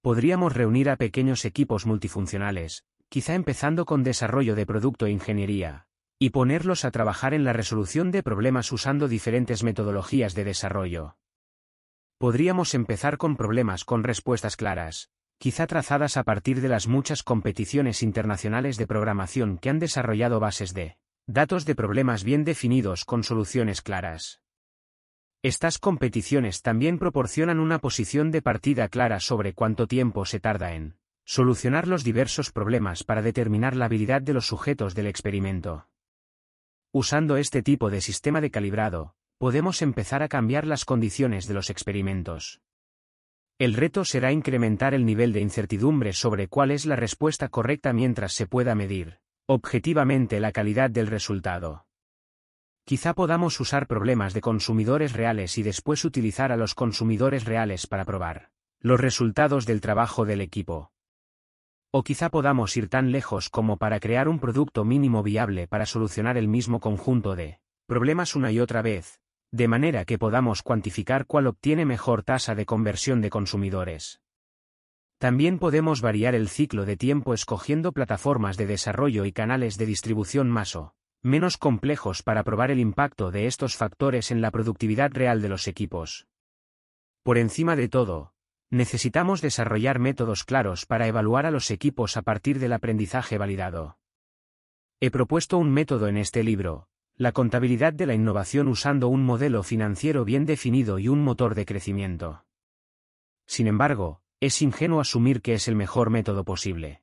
Podríamos 0.00 0.54
reunir 0.54 0.88
a 0.88 0.96
pequeños 0.96 1.44
equipos 1.44 1.84
multifuncionales, 1.84 2.84
quizá 3.08 3.34
empezando 3.34 3.84
con 3.84 4.02
desarrollo 4.02 4.54
de 4.54 4.64
producto 4.64 5.06
e 5.06 5.10
ingeniería, 5.10 5.86
y 6.18 6.30
ponerlos 6.30 6.84
a 6.84 6.90
trabajar 6.90 7.34
en 7.34 7.44
la 7.44 7.52
resolución 7.52 8.10
de 8.10 8.22
problemas 8.22 8.72
usando 8.72 9.08
diferentes 9.08 9.62
metodologías 9.62 10.34
de 10.34 10.44
desarrollo. 10.44 11.16
Podríamos 12.18 12.74
empezar 12.74 13.18
con 13.18 13.36
problemas 13.36 13.84
con 13.84 14.02
respuestas 14.02 14.56
claras, 14.56 15.10
quizá 15.38 15.66
trazadas 15.66 16.16
a 16.16 16.24
partir 16.24 16.60
de 16.60 16.68
las 16.68 16.88
muchas 16.88 17.22
competiciones 17.22 18.02
internacionales 18.02 18.76
de 18.76 18.86
programación 18.86 19.58
que 19.58 19.70
han 19.70 19.78
desarrollado 19.78 20.40
bases 20.40 20.74
de 20.74 20.96
datos 21.26 21.64
de 21.64 21.74
problemas 21.74 22.24
bien 22.24 22.44
definidos 22.44 23.04
con 23.04 23.22
soluciones 23.22 23.82
claras. 23.82 24.40
Estas 25.42 25.78
competiciones 25.78 26.62
también 26.62 26.98
proporcionan 26.98 27.60
una 27.60 27.78
posición 27.78 28.32
de 28.32 28.42
partida 28.42 28.88
clara 28.88 29.20
sobre 29.20 29.54
cuánto 29.54 29.86
tiempo 29.86 30.24
se 30.24 30.40
tarda 30.40 30.74
en 30.74 30.96
solucionar 31.24 31.86
los 31.86 32.02
diversos 32.02 32.50
problemas 32.50 33.04
para 33.04 33.22
determinar 33.22 33.76
la 33.76 33.84
habilidad 33.84 34.22
de 34.22 34.32
los 34.32 34.46
sujetos 34.46 34.94
del 34.94 35.06
experimento. 35.06 35.86
Usando 36.90 37.36
este 37.36 37.62
tipo 37.62 37.90
de 37.90 38.00
sistema 38.00 38.40
de 38.40 38.50
calibrado, 38.50 39.14
podemos 39.36 39.82
empezar 39.82 40.22
a 40.22 40.28
cambiar 40.28 40.66
las 40.66 40.84
condiciones 40.84 41.46
de 41.46 41.54
los 41.54 41.70
experimentos. 41.70 42.62
El 43.58 43.74
reto 43.74 44.04
será 44.04 44.30
incrementar 44.30 44.94
el 44.94 45.04
nivel 45.04 45.32
de 45.32 45.40
incertidumbre 45.40 46.12
sobre 46.12 46.46
cuál 46.46 46.70
es 46.70 46.86
la 46.86 46.94
respuesta 46.94 47.48
correcta 47.48 47.92
mientras 47.92 48.32
se 48.32 48.46
pueda 48.46 48.76
medir, 48.76 49.18
objetivamente, 49.46 50.38
la 50.38 50.52
calidad 50.52 50.90
del 50.90 51.08
resultado. 51.08 51.84
Quizá 52.84 53.14
podamos 53.14 53.58
usar 53.58 53.88
problemas 53.88 54.32
de 54.32 54.42
consumidores 54.42 55.12
reales 55.12 55.58
y 55.58 55.64
después 55.64 56.04
utilizar 56.04 56.52
a 56.52 56.56
los 56.56 56.76
consumidores 56.76 57.46
reales 57.46 57.88
para 57.88 58.04
probar 58.04 58.52
los 58.80 59.00
resultados 59.00 59.66
del 59.66 59.80
trabajo 59.80 60.24
del 60.24 60.40
equipo. 60.40 60.92
O 61.90 62.04
quizá 62.04 62.28
podamos 62.30 62.76
ir 62.76 62.88
tan 62.88 63.10
lejos 63.10 63.48
como 63.50 63.76
para 63.76 63.98
crear 63.98 64.28
un 64.28 64.38
producto 64.38 64.84
mínimo 64.84 65.24
viable 65.24 65.66
para 65.66 65.84
solucionar 65.84 66.36
el 66.36 66.46
mismo 66.46 66.78
conjunto 66.78 67.34
de 67.34 67.58
problemas 67.86 68.36
una 68.36 68.52
y 68.52 68.60
otra 68.60 68.82
vez, 68.82 69.20
de 69.50 69.68
manera 69.68 70.04
que 70.04 70.18
podamos 70.18 70.62
cuantificar 70.62 71.26
cuál 71.26 71.46
obtiene 71.46 71.84
mejor 71.84 72.22
tasa 72.22 72.54
de 72.54 72.66
conversión 72.66 73.20
de 73.20 73.30
consumidores. 73.30 74.20
También 75.18 75.58
podemos 75.58 76.00
variar 76.00 76.34
el 76.34 76.48
ciclo 76.48 76.84
de 76.84 76.96
tiempo 76.96 77.34
escogiendo 77.34 77.92
plataformas 77.92 78.56
de 78.56 78.66
desarrollo 78.66 79.24
y 79.24 79.32
canales 79.32 79.76
de 79.76 79.86
distribución 79.86 80.48
más 80.48 80.76
o 80.76 80.94
menos 81.22 81.56
complejos 81.56 82.22
para 82.22 82.44
probar 82.44 82.70
el 82.70 82.78
impacto 82.78 83.32
de 83.32 83.46
estos 83.46 83.76
factores 83.76 84.30
en 84.30 84.40
la 84.40 84.52
productividad 84.52 85.10
real 85.12 85.42
de 85.42 85.48
los 85.48 85.66
equipos. 85.66 86.28
Por 87.24 87.38
encima 87.38 87.74
de 87.74 87.88
todo, 87.88 88.32
necesitamos 88.70 89.40
desarrollar 89.40 89.98
métodos 89.98 90.44
claros 90.44 90.86
para 90.86 91.08
evaluar 91.08 91.46
a 91.46 91.50
los 91.50 91.70
equipos 91.70 92.16
a 92.16 92.22
partir 92.22 92.60
del 92.60 92.72
aprendizaje 92.72 93.38
validado. 93.38 93.98
He 95.00 95.10
propuesto 95.10 95.58
un 95.58 95.72
método 95.72 96.06
en 96.06 96.16
este 96.16 96.44
libro, 96.44 96.88
la 97.18 97.32
contabilidad 97.32 97.92
de 97.92 98.06
la 98.06 98.14
innovación 98.14 98.68
usando 98.68 99.08
un 99.08 99.24
modelo 99.24 99.64
financiero 99.64 100.24
bien 100.24 100.46
definido 100.46 101.00
y 101.00 101.08
un 101.08 101.20
motor 101.20 101.56
de 101.56 101.66
crecimiento. 101.66 102.44
Sin 103.44 103.66
embargo, 103.66 104.22
es 104.38 104.62
ingenuo 104.62 105.00
asumir 105.00 105.42
que 105.42 105.54
es 105.54 105.66
el 105.66 105.74
mejor 105.74 106.10
método 106.10 106.44
posible. 106.44 107.02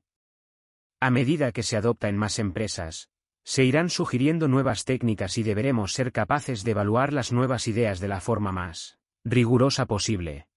A 1.00 1.10
medida 1.10 1.52
que 1.52 1.62
se 1.62 1.76
adopta 1.76 2.08
en 2.08 2.16
más 2.16 2.38
empresas, 2.38 3.10
se 3.44 3.64
irán 3.64 3.90
sugiriendo 3.90 4.48
nuevas 4.48 4.86
técnicas 4.86 5.36
y 5.36 5.42
deberemos 5.42 5.92
ser 5.92 6.12
capaces 6.12 6.64
de 6.64 6.70
evaluar 6.70 7.12
las 7.12 7.30
nuevas 7.30 7.68
ideas 7.68 8.00
de 8.00 8.08
la 8.08 8.22
forma 8.22 8.52
más 8.52 8.98
rigurosa 9.22 9.84
posible. 9.84 10.48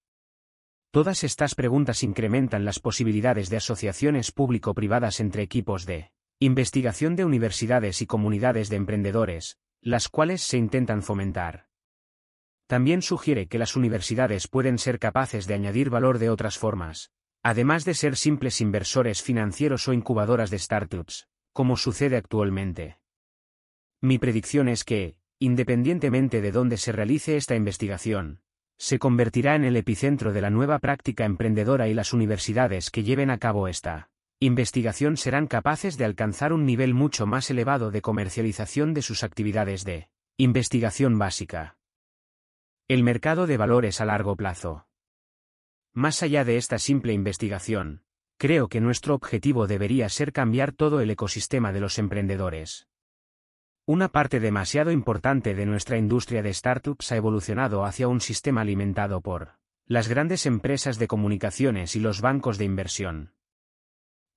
Todas 0.90 1.22
estas 1.22 1.54
preguntas 1.54 2.02
incrementan 2.02 2.64
las 2.64 2.78
posibilidades 2.78 3.50
de 3.50 3.58
asociaciones 3.58 4.32
público-privadas 4.32 5.20
entre 5.20 5.42
equipos 5.42 5.84
de 5.84 6.12
investigación 6.42 7.16
de 7.16 7.26
universidades 7.26 8.00
y 8.00 8.06
comunidades 8.06 8.70
de 8.70 8.76
emprendedores, 8.76 9.58
las 9.82 10.08
cuales 10.08 10.40
se 10.40 10.56
intentan 10.56 11.02
fomentar. 11.02 11.66
También 12.66 13.02
sugiere 13.02 13.46
que 13.46 13.58
las 13.58 13.76
universidades 13.76 14.48
pueden 14.48 14.78
ser 14.78 14.98
capaces 14.98 15.46
de 15.46 15.52
añadir 15.52 15.90
valor 15.90 16.18
de 16.18 16.30
otras 16.30 16.56
formas, 16.56 17.10
además 17.42 17.84
de 17.84 17.92
ser 17.92 18.16
simples 18.16 18.62
inversores 18.62 19.22
financieros 19.22 19.86
o 19.86 19.92
incubadoras 19.92 20.48
de 20.48 20.58
startups, 20.58 21.28
como 21.52 21.76
sucede 21.76 22.16
actualmente. 22.16 23.00
Mi 24.00 24.18
predicción 24.18 24.68
es 24.68 24.84
que, 24.84 25.16
independientemente 25.38 26.40
de 26.40 26.52
dónde 26.52 26.78
se 26.78 26.92
realice 26.92 27.36
esta 27.36 27.54
investigación, 27.54 28.40
se 28.78 28.98
convertirá 28.98 29.56
en 29.56 29.64
el 29.64 29.76
epicentro 29.76 30.32
de 30.32 30.40
la 30.40 30.48
nueva 30.48 30.78
práctica 30.78 31.26
emprendedora 31.26 31.88
y 31.88 31.92
las 31.92 32.14
universidades 32.14 32.90
que 32.90 33.02
lleven 33.02 33.28
a 33.28 33.36
cabo 33.36 33.68
esta 33.68 34.08
investigación 34.42 35.18
serán 35.18 35.46
capaces 35.46 35.98
de 35.98 36.06
alcanzar 36.06 36.54
un 36.54 36.64
nivel 36.64 36.94
mucho 36.94 37.26
más 37.26 37.50
elevado 37.50 37.90
de 37.90 38.00
comercialización 38.00 38.94
de 38.94 39.02
sus 39.02 39.22
actividades 39.22 39.84
de 39.84 40.08
investigación 40.38 41.18
básica. 41.18 41.76
El 42.88 43.02
mercado 43.02 43.46
de 43.46 43.58
valores 43.58 44.00
a 44.00 44.06
largo 44.06 44.36
plazo. 44.36 44.86
Más 45.92 46.22
allá 46.22 46.46
de 46.46 46.56
esta 46.56 46.78
simple 46.78 47.12
investigación, 47.12 48.02
creo 48.38 48.68
que 48.68 48.80
nuestro 48.80 49.14
objetivo 49.14 49.66
debería 49.66 50.08
ser 50.08 50.32
cambiar 50.32 50.72
todo 50.72 51.02
el 51.02 51.10
ecosistema 51.10 51.70
de 51.70 51.80
los 51.80 51.98
emprendedores. 51.98 52.88
Una 53.84 54.08
parte 54.08 54.40
demasiado 54.40 54.90
importante 54.90 55.54
de 55.54 55.66
nuestra 55.66 55.98
industria 55.98 56.42
de 56.42 56.54
startups 56.54 57.12
ha 57.12 57.16
evolucionado 57.16 57.84
hacia 57.84 58.08
un 58.08 58.22
sistema 58.22 58.62
alimentado 58.62 59.20
por 59.20 59.58
las 59.84 60.08
grandes 60.08 60.46
empresas 60.46 60.98
de 60.98 61.08
comunicaciones 61.08 61.94
y 61.94 62.00
los 62.00 62.22
bancos 62.22 62.56
de 62.56 62.64
inversión. 62.64 63.34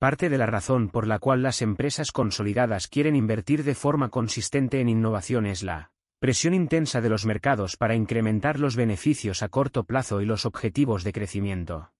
Parte 0.03 0.27
de 0.27 0.37
la 0.37 0.47
razón 0.47 0.89
por 0.89 1.07
la 1.07 1.17
cual 1.17 1.43
las 1.43 1.61
empresas 1.61 2.11
consolidadas 2.11 2.89
quieren 2.89 3.15
invertir 3.15 3.63
de 3.63 3.73
forma 3.73 4.09
consistente 4.09 4.81
en 4.81 4.89
innovación 4.89 5.45
es 5.45 5.63
la 5.63 5.93
presión 6.19 6.53
intensa 6.53 6.99
de 6.99 7.07
los 7.07 7.25
mercados 7.25 7.77
para 7.77 7.95
incrementar 7.95 8.59
los 8.59 8.75
beneficios 8.75 9.41
a 9.43 9.47
corto 9.47 9.85
plazo 9.85 10.19
y 10.19 10.25
los 10.25 10.45
objetivos 10.45 11.05
de 11.05 11.13
crecimiento. 11.13 11.93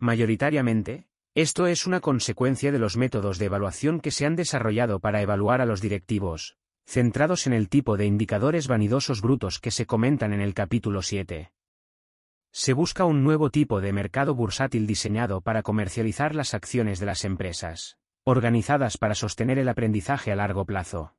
Mayoritariamente, 0.00 1.06
esto 1.36 1.68
es 1.68 1.86
una 1.86 2.00
consecuencia 2.00 2.72
de 2.72 2.80
los 2.80 2.96
métodos 2.96 3.38
de 3.38 3.46
evaluación 3.46 4.00
que 4.00 4.10
se 4.10 4.26
han 4.26 4.34
desarrollado 4.34 4.98
para 4.98 5.22
evaluar 5.22 5.60
a 5.60 5.64
los 5.64 5.80
directivos, 5.80 6.56
centrados 6.86 7.46
en 7.46 7.52
el 7.52 7.68
tipo 7.68 7.96
de 7.96 8.06
indicadores 8.06 8.66
vanidosos 8.66 9.20
brutos 9.20 9.60
que 9.60 9.70
se 9.70 9.86
comentan 9.86 10.32
en 10.32 10.40
el 10.40 10.54
capítulo 10.54 11.02
7. 11.02 11.52
Se 12.58 12.72
busca 12.72 13.04
un 13.04 13.22
nuevo 13.22 13.50
tipo 13.50 13.82
de 13.82 13.92
mercado 13.92 14.34
bursátil 14.34 14.86
diseñado 14.86 15.42
para 15.42 15.62
comercializar 15.62 16.34
las 16.34 16.54
acciones 16.54 16.98
de 16.98 17.04
las 17.04 17.26
empresas, 17.26 17.98
organizadas 18.24 18.96
para 18.96 19.14
sostener 19.14 19.58
el 19.58 19.68
aprendizaje 19.68 20.32
a 20.32 20.36
largo 20.36 20.64
plazo. 20.64 21.14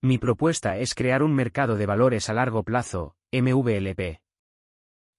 Mi 0.00 0.16
propuesta 0.16 0.76
es 0.78 0.94
crear 0.94 1.24
un 1.24 1.34
mercado 1.34 1.74
de 1.74 1.86
valores 1.86 2.28
a 2.28 2.34
largo 2.34 2.62
plazo, 2.62 3.16
MVLP, 3.32 4.20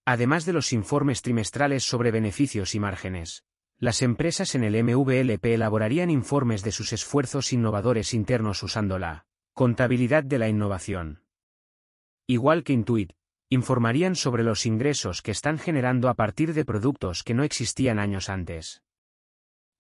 Además 0.06 0.46
de 0.46 0.54
los 0.54 0.72
informes 0.72 1.22
trimestrales 1.22 1.84
sobre 1.84 2.12
beneficios 2.12 2.74
y 2.74 2.80
márgenes, 2.80 3.44
las 3.78 4.02
empresas 4.02 4.56
en 4.56 4.64
el 4.64 4.82
MVLP 4.82 5.48
elaborarían 5.48 6.10
informes 6.12 6.64
de 6.64 6.72
sus 6.72 6.94
esfuerzos 6.94 7.52
innovadores 7.52 8.14
internos 8.14 8.64
usando 8.64 8.98
la 8.98 9.26
contabilidad 9.52 10.24
de 10.24 10.40
la 10.40 10.48
innovación. 10.48 11.26
Igual 12.26 12.64
que 12.64 12.72
Intuit, 12.72 13.19
informarían 13.50 14.16
sobre 14.16 14.44
los 14.44 14.66
ingresos 14.66 15.22
que 15.22 15.32
están 15.32 15.58
generando 15.58 16.08
a 16.08 16.14
partir 16.14 16.54
de 16.54 16.66
productos 16.66 17.24
que 17.24 17.34
no 17.34 17.44
existían 17.44 17.98
años 17.98 18.30
antes. 18.30 18.84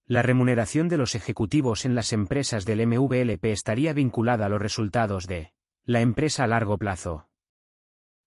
La 0.07 0.23
remuneración 0.23 0.89
de 0.89 0.97
los 0.97 1.13
ejecutivos 1.13 1.85
en 1.85 1.93
las 1.93 2.11
empresas 2.13 2.65
del 2.65 2.87
MVLP 2.87 3.45
estaría 3.45 3.93
vinculada 3.93 4.47
a 4.47 4.49
los 4.49 4.59
resultados 4.59 5.27
de 5.27 5.53
la 5.85 6.01
empresa 6.01 6.45
a 6.45 6.47
largo 6.47 6.79
plazo. 6.79 7.29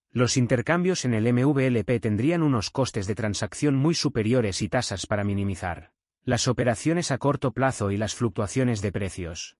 Los 0.09 0.37
intercambios 0.37 1.03
en 1.03 1.13
el 1.13 1.33
MVLP 1.33 1.99
tendrían 1.99 2.41
unos 2.41 2.69
costes 2.69 3.05
de 3.05 3.15
transacción 3.15 3.75
muy 3.75 3.95
superiores 3.95 4.61
y 4.61 4.69
tasas 4.69 5.07
para 5.07 5.23
minimizar 5.23 5.91
las 6.23 6.47
operaciones 6.47 7.11
a 7.11 7.17
corto 7.17 7.51
plazo 7.51 7.91
y 7.91 7.97
las 7.97 8.15
fluctuaciones 8.15 8.81
de 8.81 8.93
precios. 8.93 9.57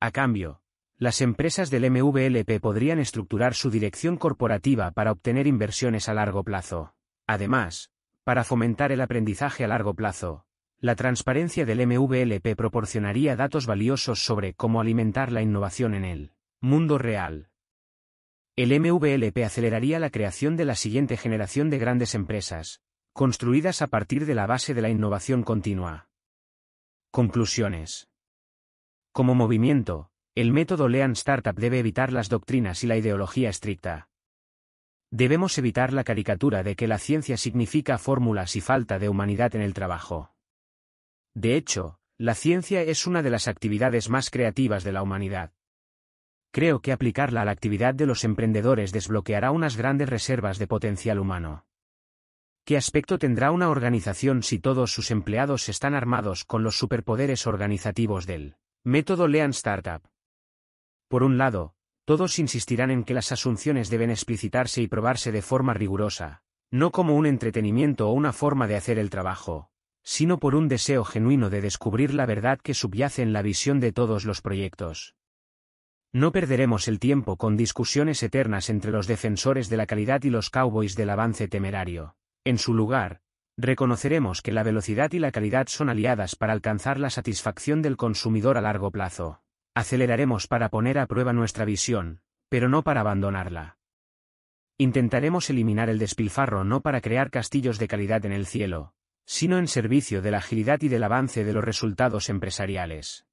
A 0.00 0.10
cambio, 0.10 0.62
las 1.00 1.22
empresas 1.22 1.70
del 1.70 1.90
MVLP 1.90 2.60
podrían 2.60 2.98
estructurar 2.98 3.54
su 3.54 3.70
dirección 3.70 4.18
corporativa 4.18 4.90
para 4.90 5.12
obtener 5.12 5.46
inversiones 5.46 6.10
a 6.10 6.14
largo 6.14 6.44
plazo. 6.44 6.94
Además, 7.26 7.90
para 8.22 8.44
fomentar 8.44 8.92
el 8.92 9.00
aprendizaje 9.00 9.64
a 9.64 9.68
largo 9.68 9.94
plazo, 9.94 10.44
la 10.78 10.96
transparencia 10.96 11.64
del 11.64 11.86
MVLP 11.86 12.54
proporcionaría 12.54 13.34
datos 13.34 13.64
valiosos 13.64 14.22
sobre 14.22 14.52
cómo 14.52 14.78
alimentar 14.78 15.32
la 15.32 15.40
innovación 15.40 15.94
en 15.94 16.04
el 16.04 16.32
mundo 16.60 16.98
real. 16.98 17.48
El 18.54 18.78
MVLP 18.78 19.38
aceleraría 19.42 19.98
la 20.00 20.10
creación 20.10 20.58
de 20.58 20.66
la 20.66 20.74
siguiente 20.74 21.16
generación 21.16 21.70
de 21.70 21.78
grandes 21.78 22.14
empresas, 22.14 22.82
construidas 23.14 23.80
a 23.80 23.86
partir 23.86 24.26
de 24.26 24.34
la 24.34 24.46
base 24.46 24.74
de 24.74 24.82
la 24.82 24.90
innovación 24.90 25.44
continua. 25.44 26.10
Conclusiones. 27.10 28.10
Como 29.12 29.34
movimiento, 29.34 30.09
el 30.34 30.52
método 30.52 30.88
Lean 30.88 31.12
Startup 31.12 31.54
debe 31.54 31.80
evitar 31.80 32.12
las 32.12 32.28
doctrinas 32.28 32.84
y 32.84 32.86
la 32.86 32.96
ideología 32.96 33.50
estricta. 33.50 34.08
Debemos 35.10 35.58
evitar 35.58 35.92
la 35.92 36.04
caricatura 36.04 36.62
de 36.62 36.76
que 36.76 36.86
la 36.86 36.98
ciencia 36.98 37.36
significa 37.36 37.98
fórmulas 37.98 38.54
y 38.54 38.60
falta 38.60 39.00
de 39.00 39.08
humanidad 39.08 39.56
en 39.56 39.62
el 39.62 39.74
trabajo. 39.74 40.34
De 41.34 41.56
hecho, 41.56 41.98
la 42.16 42.34
ciencia 42.34 42.82
es 42.82 43.06
una 43.06 43.22
de 43.22 43.30
las 43.30 43.48
actividades 43.48 44.08
más 44.08 44.30
creativas 44.30 44.84
de 44.84 44.92
la 44.92 45.02
humanidad. 45.02 45.52
Creo 46.52 46.80
que 46.80 46.92
aplicarla 46.92 47.42
a 47.42 47.44
la 47.44 47.50
actividad 47.50 47.94
de 47.94 48.06
los 48.06 48.22
emprendedores 48.24 48.92
desbloqueará 48.92 49.50
unas 49.50 49.76
grandes 49.76 50.08
reservas 50.08 50.58
de 50.58 50.66
potencial 50.68 51.18
humano. 51.18 51.66
¿Qué 52.64 52.76
aspecto 52.76 53.18
tendrá 53.18 53.50
una 53.50 53.68
organización 53.68 54.44
si 54.44 54.60
todos 54.60 54.92
sus 54.92 55.10
empleados 55.10 55.68
están 55.68 55.94
armados 55.94 56.44
con 56.44 56.62
los 56.62 56.78
superpoderes 56.78 57.46
organizativos 57.46 58.26
del 58.26 58.56
método 58.84 59.26
Lean 59.26 59.50
Startup? 59.50 60.02
Por 61.10 61.24
un 61.24 61.38
lado, 61.38 61.74
todos 62.04 62.38
insistirán 62.38 62.92
en 62.92 63.02
que 63.02 63.14
las 63.14 63.32
asunciones 63.32 63.90
deben 63.90 64.10
explicitarse 64.10 64.80
y 64.80 64.86
probarse 64.86 65.32
de 65.32 65.42
forma 65.42 65.74
rigurosa, 65.74 66.44
no 66.70 66.92
como 66.92 67.16
un 67.16 67.26
entretenimiento 67.26 68.08
o 68.08 68.12
una 68.12 68.32
forma 68.32 68.68
de 68.68 68.76
hacer 68.76 68.96
el 68.96 69.10
trabajo, 69.10 69.72
sino 70.04 70.38
por 70.38 70.54
un 70.54 70.68
deseo 70.68 71.02
genuino 71.02 71.50
de 71.50 71.62
descubrir 71.62 72.14
la 72.14 72.26
verdad 72.26 72.60
que 72.62 72.74
subyace 72.74 73.22
en 73.22 73.32
la 73.32 73.42
visión 73.42 73.80
de 73.80 73.90
todos 73.90 74.24
los 74.24 74.40
proyectos. 74.40 75.16
No 76.12 76.30
perderemos 76.30 76.86
el 76.86 77.00
tiempo 77.00 77.36
con 77.36 77.56
discusiones 77.56 78.22
eternas 78.22 78.70
entre 78.70 78.92
los 78.92 79.08
defensores 79.08 79.68
de 79.68 79.78
la 79.78 79.86
calidad 79.86 80.22
y 80.22 80.30
los 80.30 80.48
cowboys 80.48 80.94
del 80.94 81.10
avance 81.10 81.48
temerario. 81.48 82.14
En 82.44 82.56
su 82.56 82.72
lugar, 82.72 83.20
reconoceremos 83.56 84.42
que 84.42 84.52
la 84.52 84.62
velocidad 84.62 85.10
y 85.10 85.18
la 85.18 85.32
calidad 85.32 85.66
son 85.66 85.88
aliadas 85.88 86.36
para 86.36 86.52
alcanzar 86.52 87.00
la 87.00 87.10
satisfacción 87.10 87.82
del 87.82 87.96
consumidor 87.96 88.56
a 88.56 88.60
largo 88.60 88.92
plazo. 88.92 89.42
Aceleraremos 89.74 90.46
para 90.46 90.68
poner 90.68 90.98
a 90.98 91.06
prueba 91.06 91.32
nuestra 91.32 91.64
visión, 91.64 92.20
pero 92.48 92.68
no 92.68 92.82
para 92.82 93.00
abandonarla. 93.00 93.78
Intentaremos 94.78 95.50
eliminar 95.50 95.88
el 95.90 95.98
despilfarro 95.98 96.64
no 96.64 96.80
para 96.80 97.00
crear 97.00 97.30
castillos 97.30 97.78
de 97.78 97.86
calidad 97.86 98.24
en 98.24 98.32
el 98.32 98.46
cielo, 98.46 98.94
sino 99.26 99.58
en 99.58 99.68
servicio 99.68 100.22
de 100.22 100.30
la 100.32 100.38
agilidad 100.38 100.80
y 100.82 100.88
del 100.88 101.04
avance 101.04 101.44
de 101.44 101.52
los 101.52 101.62
resultados 101.62 102.28
empresariales. 102.30 103.26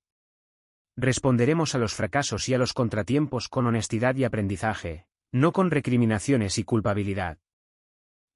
Responderemos 0.95 1.73
a 1.73 1.77
los 1.77 1.93
fracasos 1.93 2.49
y 2.49 2.53
a 2.53 2.57
los 2.57 2.73
contratiempos 2.73 3.47
con 3.47 3.65
honestidad 3.65 4.15
y 4.15 4.23
aprendizaje, 4.23 5.07
no 5.31 5.51
con 5.53 5.71
recriminaciones 5.71 6.57
y 6.57 6.63
culpabilidad. 6.63 7.39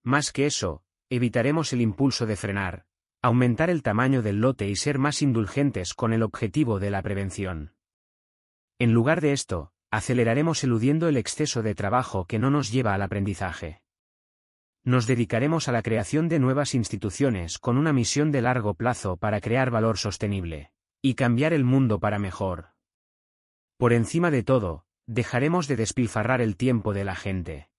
Más 0.04 0.32
que 0.32 0.46
eso, 0.46 0.84
evitaremos 1.10 1.74
el 1.74 1.82
impulso 1.82 2.26
de 2.26 2.36
frenar, 2.36 2.86
aumentar 3.22 3.70
el 3.70 3.84
tamaño 3.84 4.22
del 4.22 4.42
lote 4.42 4.68
y 4.68 4.76
ser 4.76 4.98
más 4.98 5.22
indulgentes 5.22 5.94
con 5.94 6.14
el 6.14 6.24
objetivo 6.24 6.80
de 6.80 6.90
la 6.90 7.02
prevención. 7.02 7.74
En 8.82 8.94
lugar 8.94 9.22
de 9.22 9.32
esto, 9.32 9.72
aceleraremos 9.92 10.64
eludiendo 10.64 11.08
el 11.08 11.16
exceso 11.16 11.62
de 11.62 11.76
trabajo 11.76 12.26
que 12.26 12.40
no 12.40 12.50
nos 12.50 12.72
lleva 12.72 12.96
al 12.96 13.04
aprendizaje. 13.04 13.84
Nos 14.84 15.06
dedicaremos 15.06 15.68
a 15.68 15.72
la 15.72 15.84
creación 15.84 16.28
de 16.30 16.40
nuevas 16.40 16.74
instituciones 16.74 17.60
con 17.60 17.78
una 17.78 17.94
misión 17.94 18.32
de 18.32 18.42
largo 18.42 18.74
plazo 18.74 19.18
para 19.18 19.40
crear 19.40 19.70
valor 19.70 20.00
sostenible 20.00 20.72
y 21.00 21.14
cambiar 21.14 21.54
el 21.54 21.64
mundo 21.64 22.00
para 22.00 22.18
mejor. 22.18 22.70
Por 23.78 23.94
encima 23.94 24.32
de 24.32 24.42
todo, 24.42 24.88
dejaremos 25.06 25.68
de 25.68 25.76
despilfarrar 25.76 26.42
el 26.42 26.58
tiempo 26.58 26.92
de 26.96 27.04
la 27.04 27.16
gente. 27.16 27.70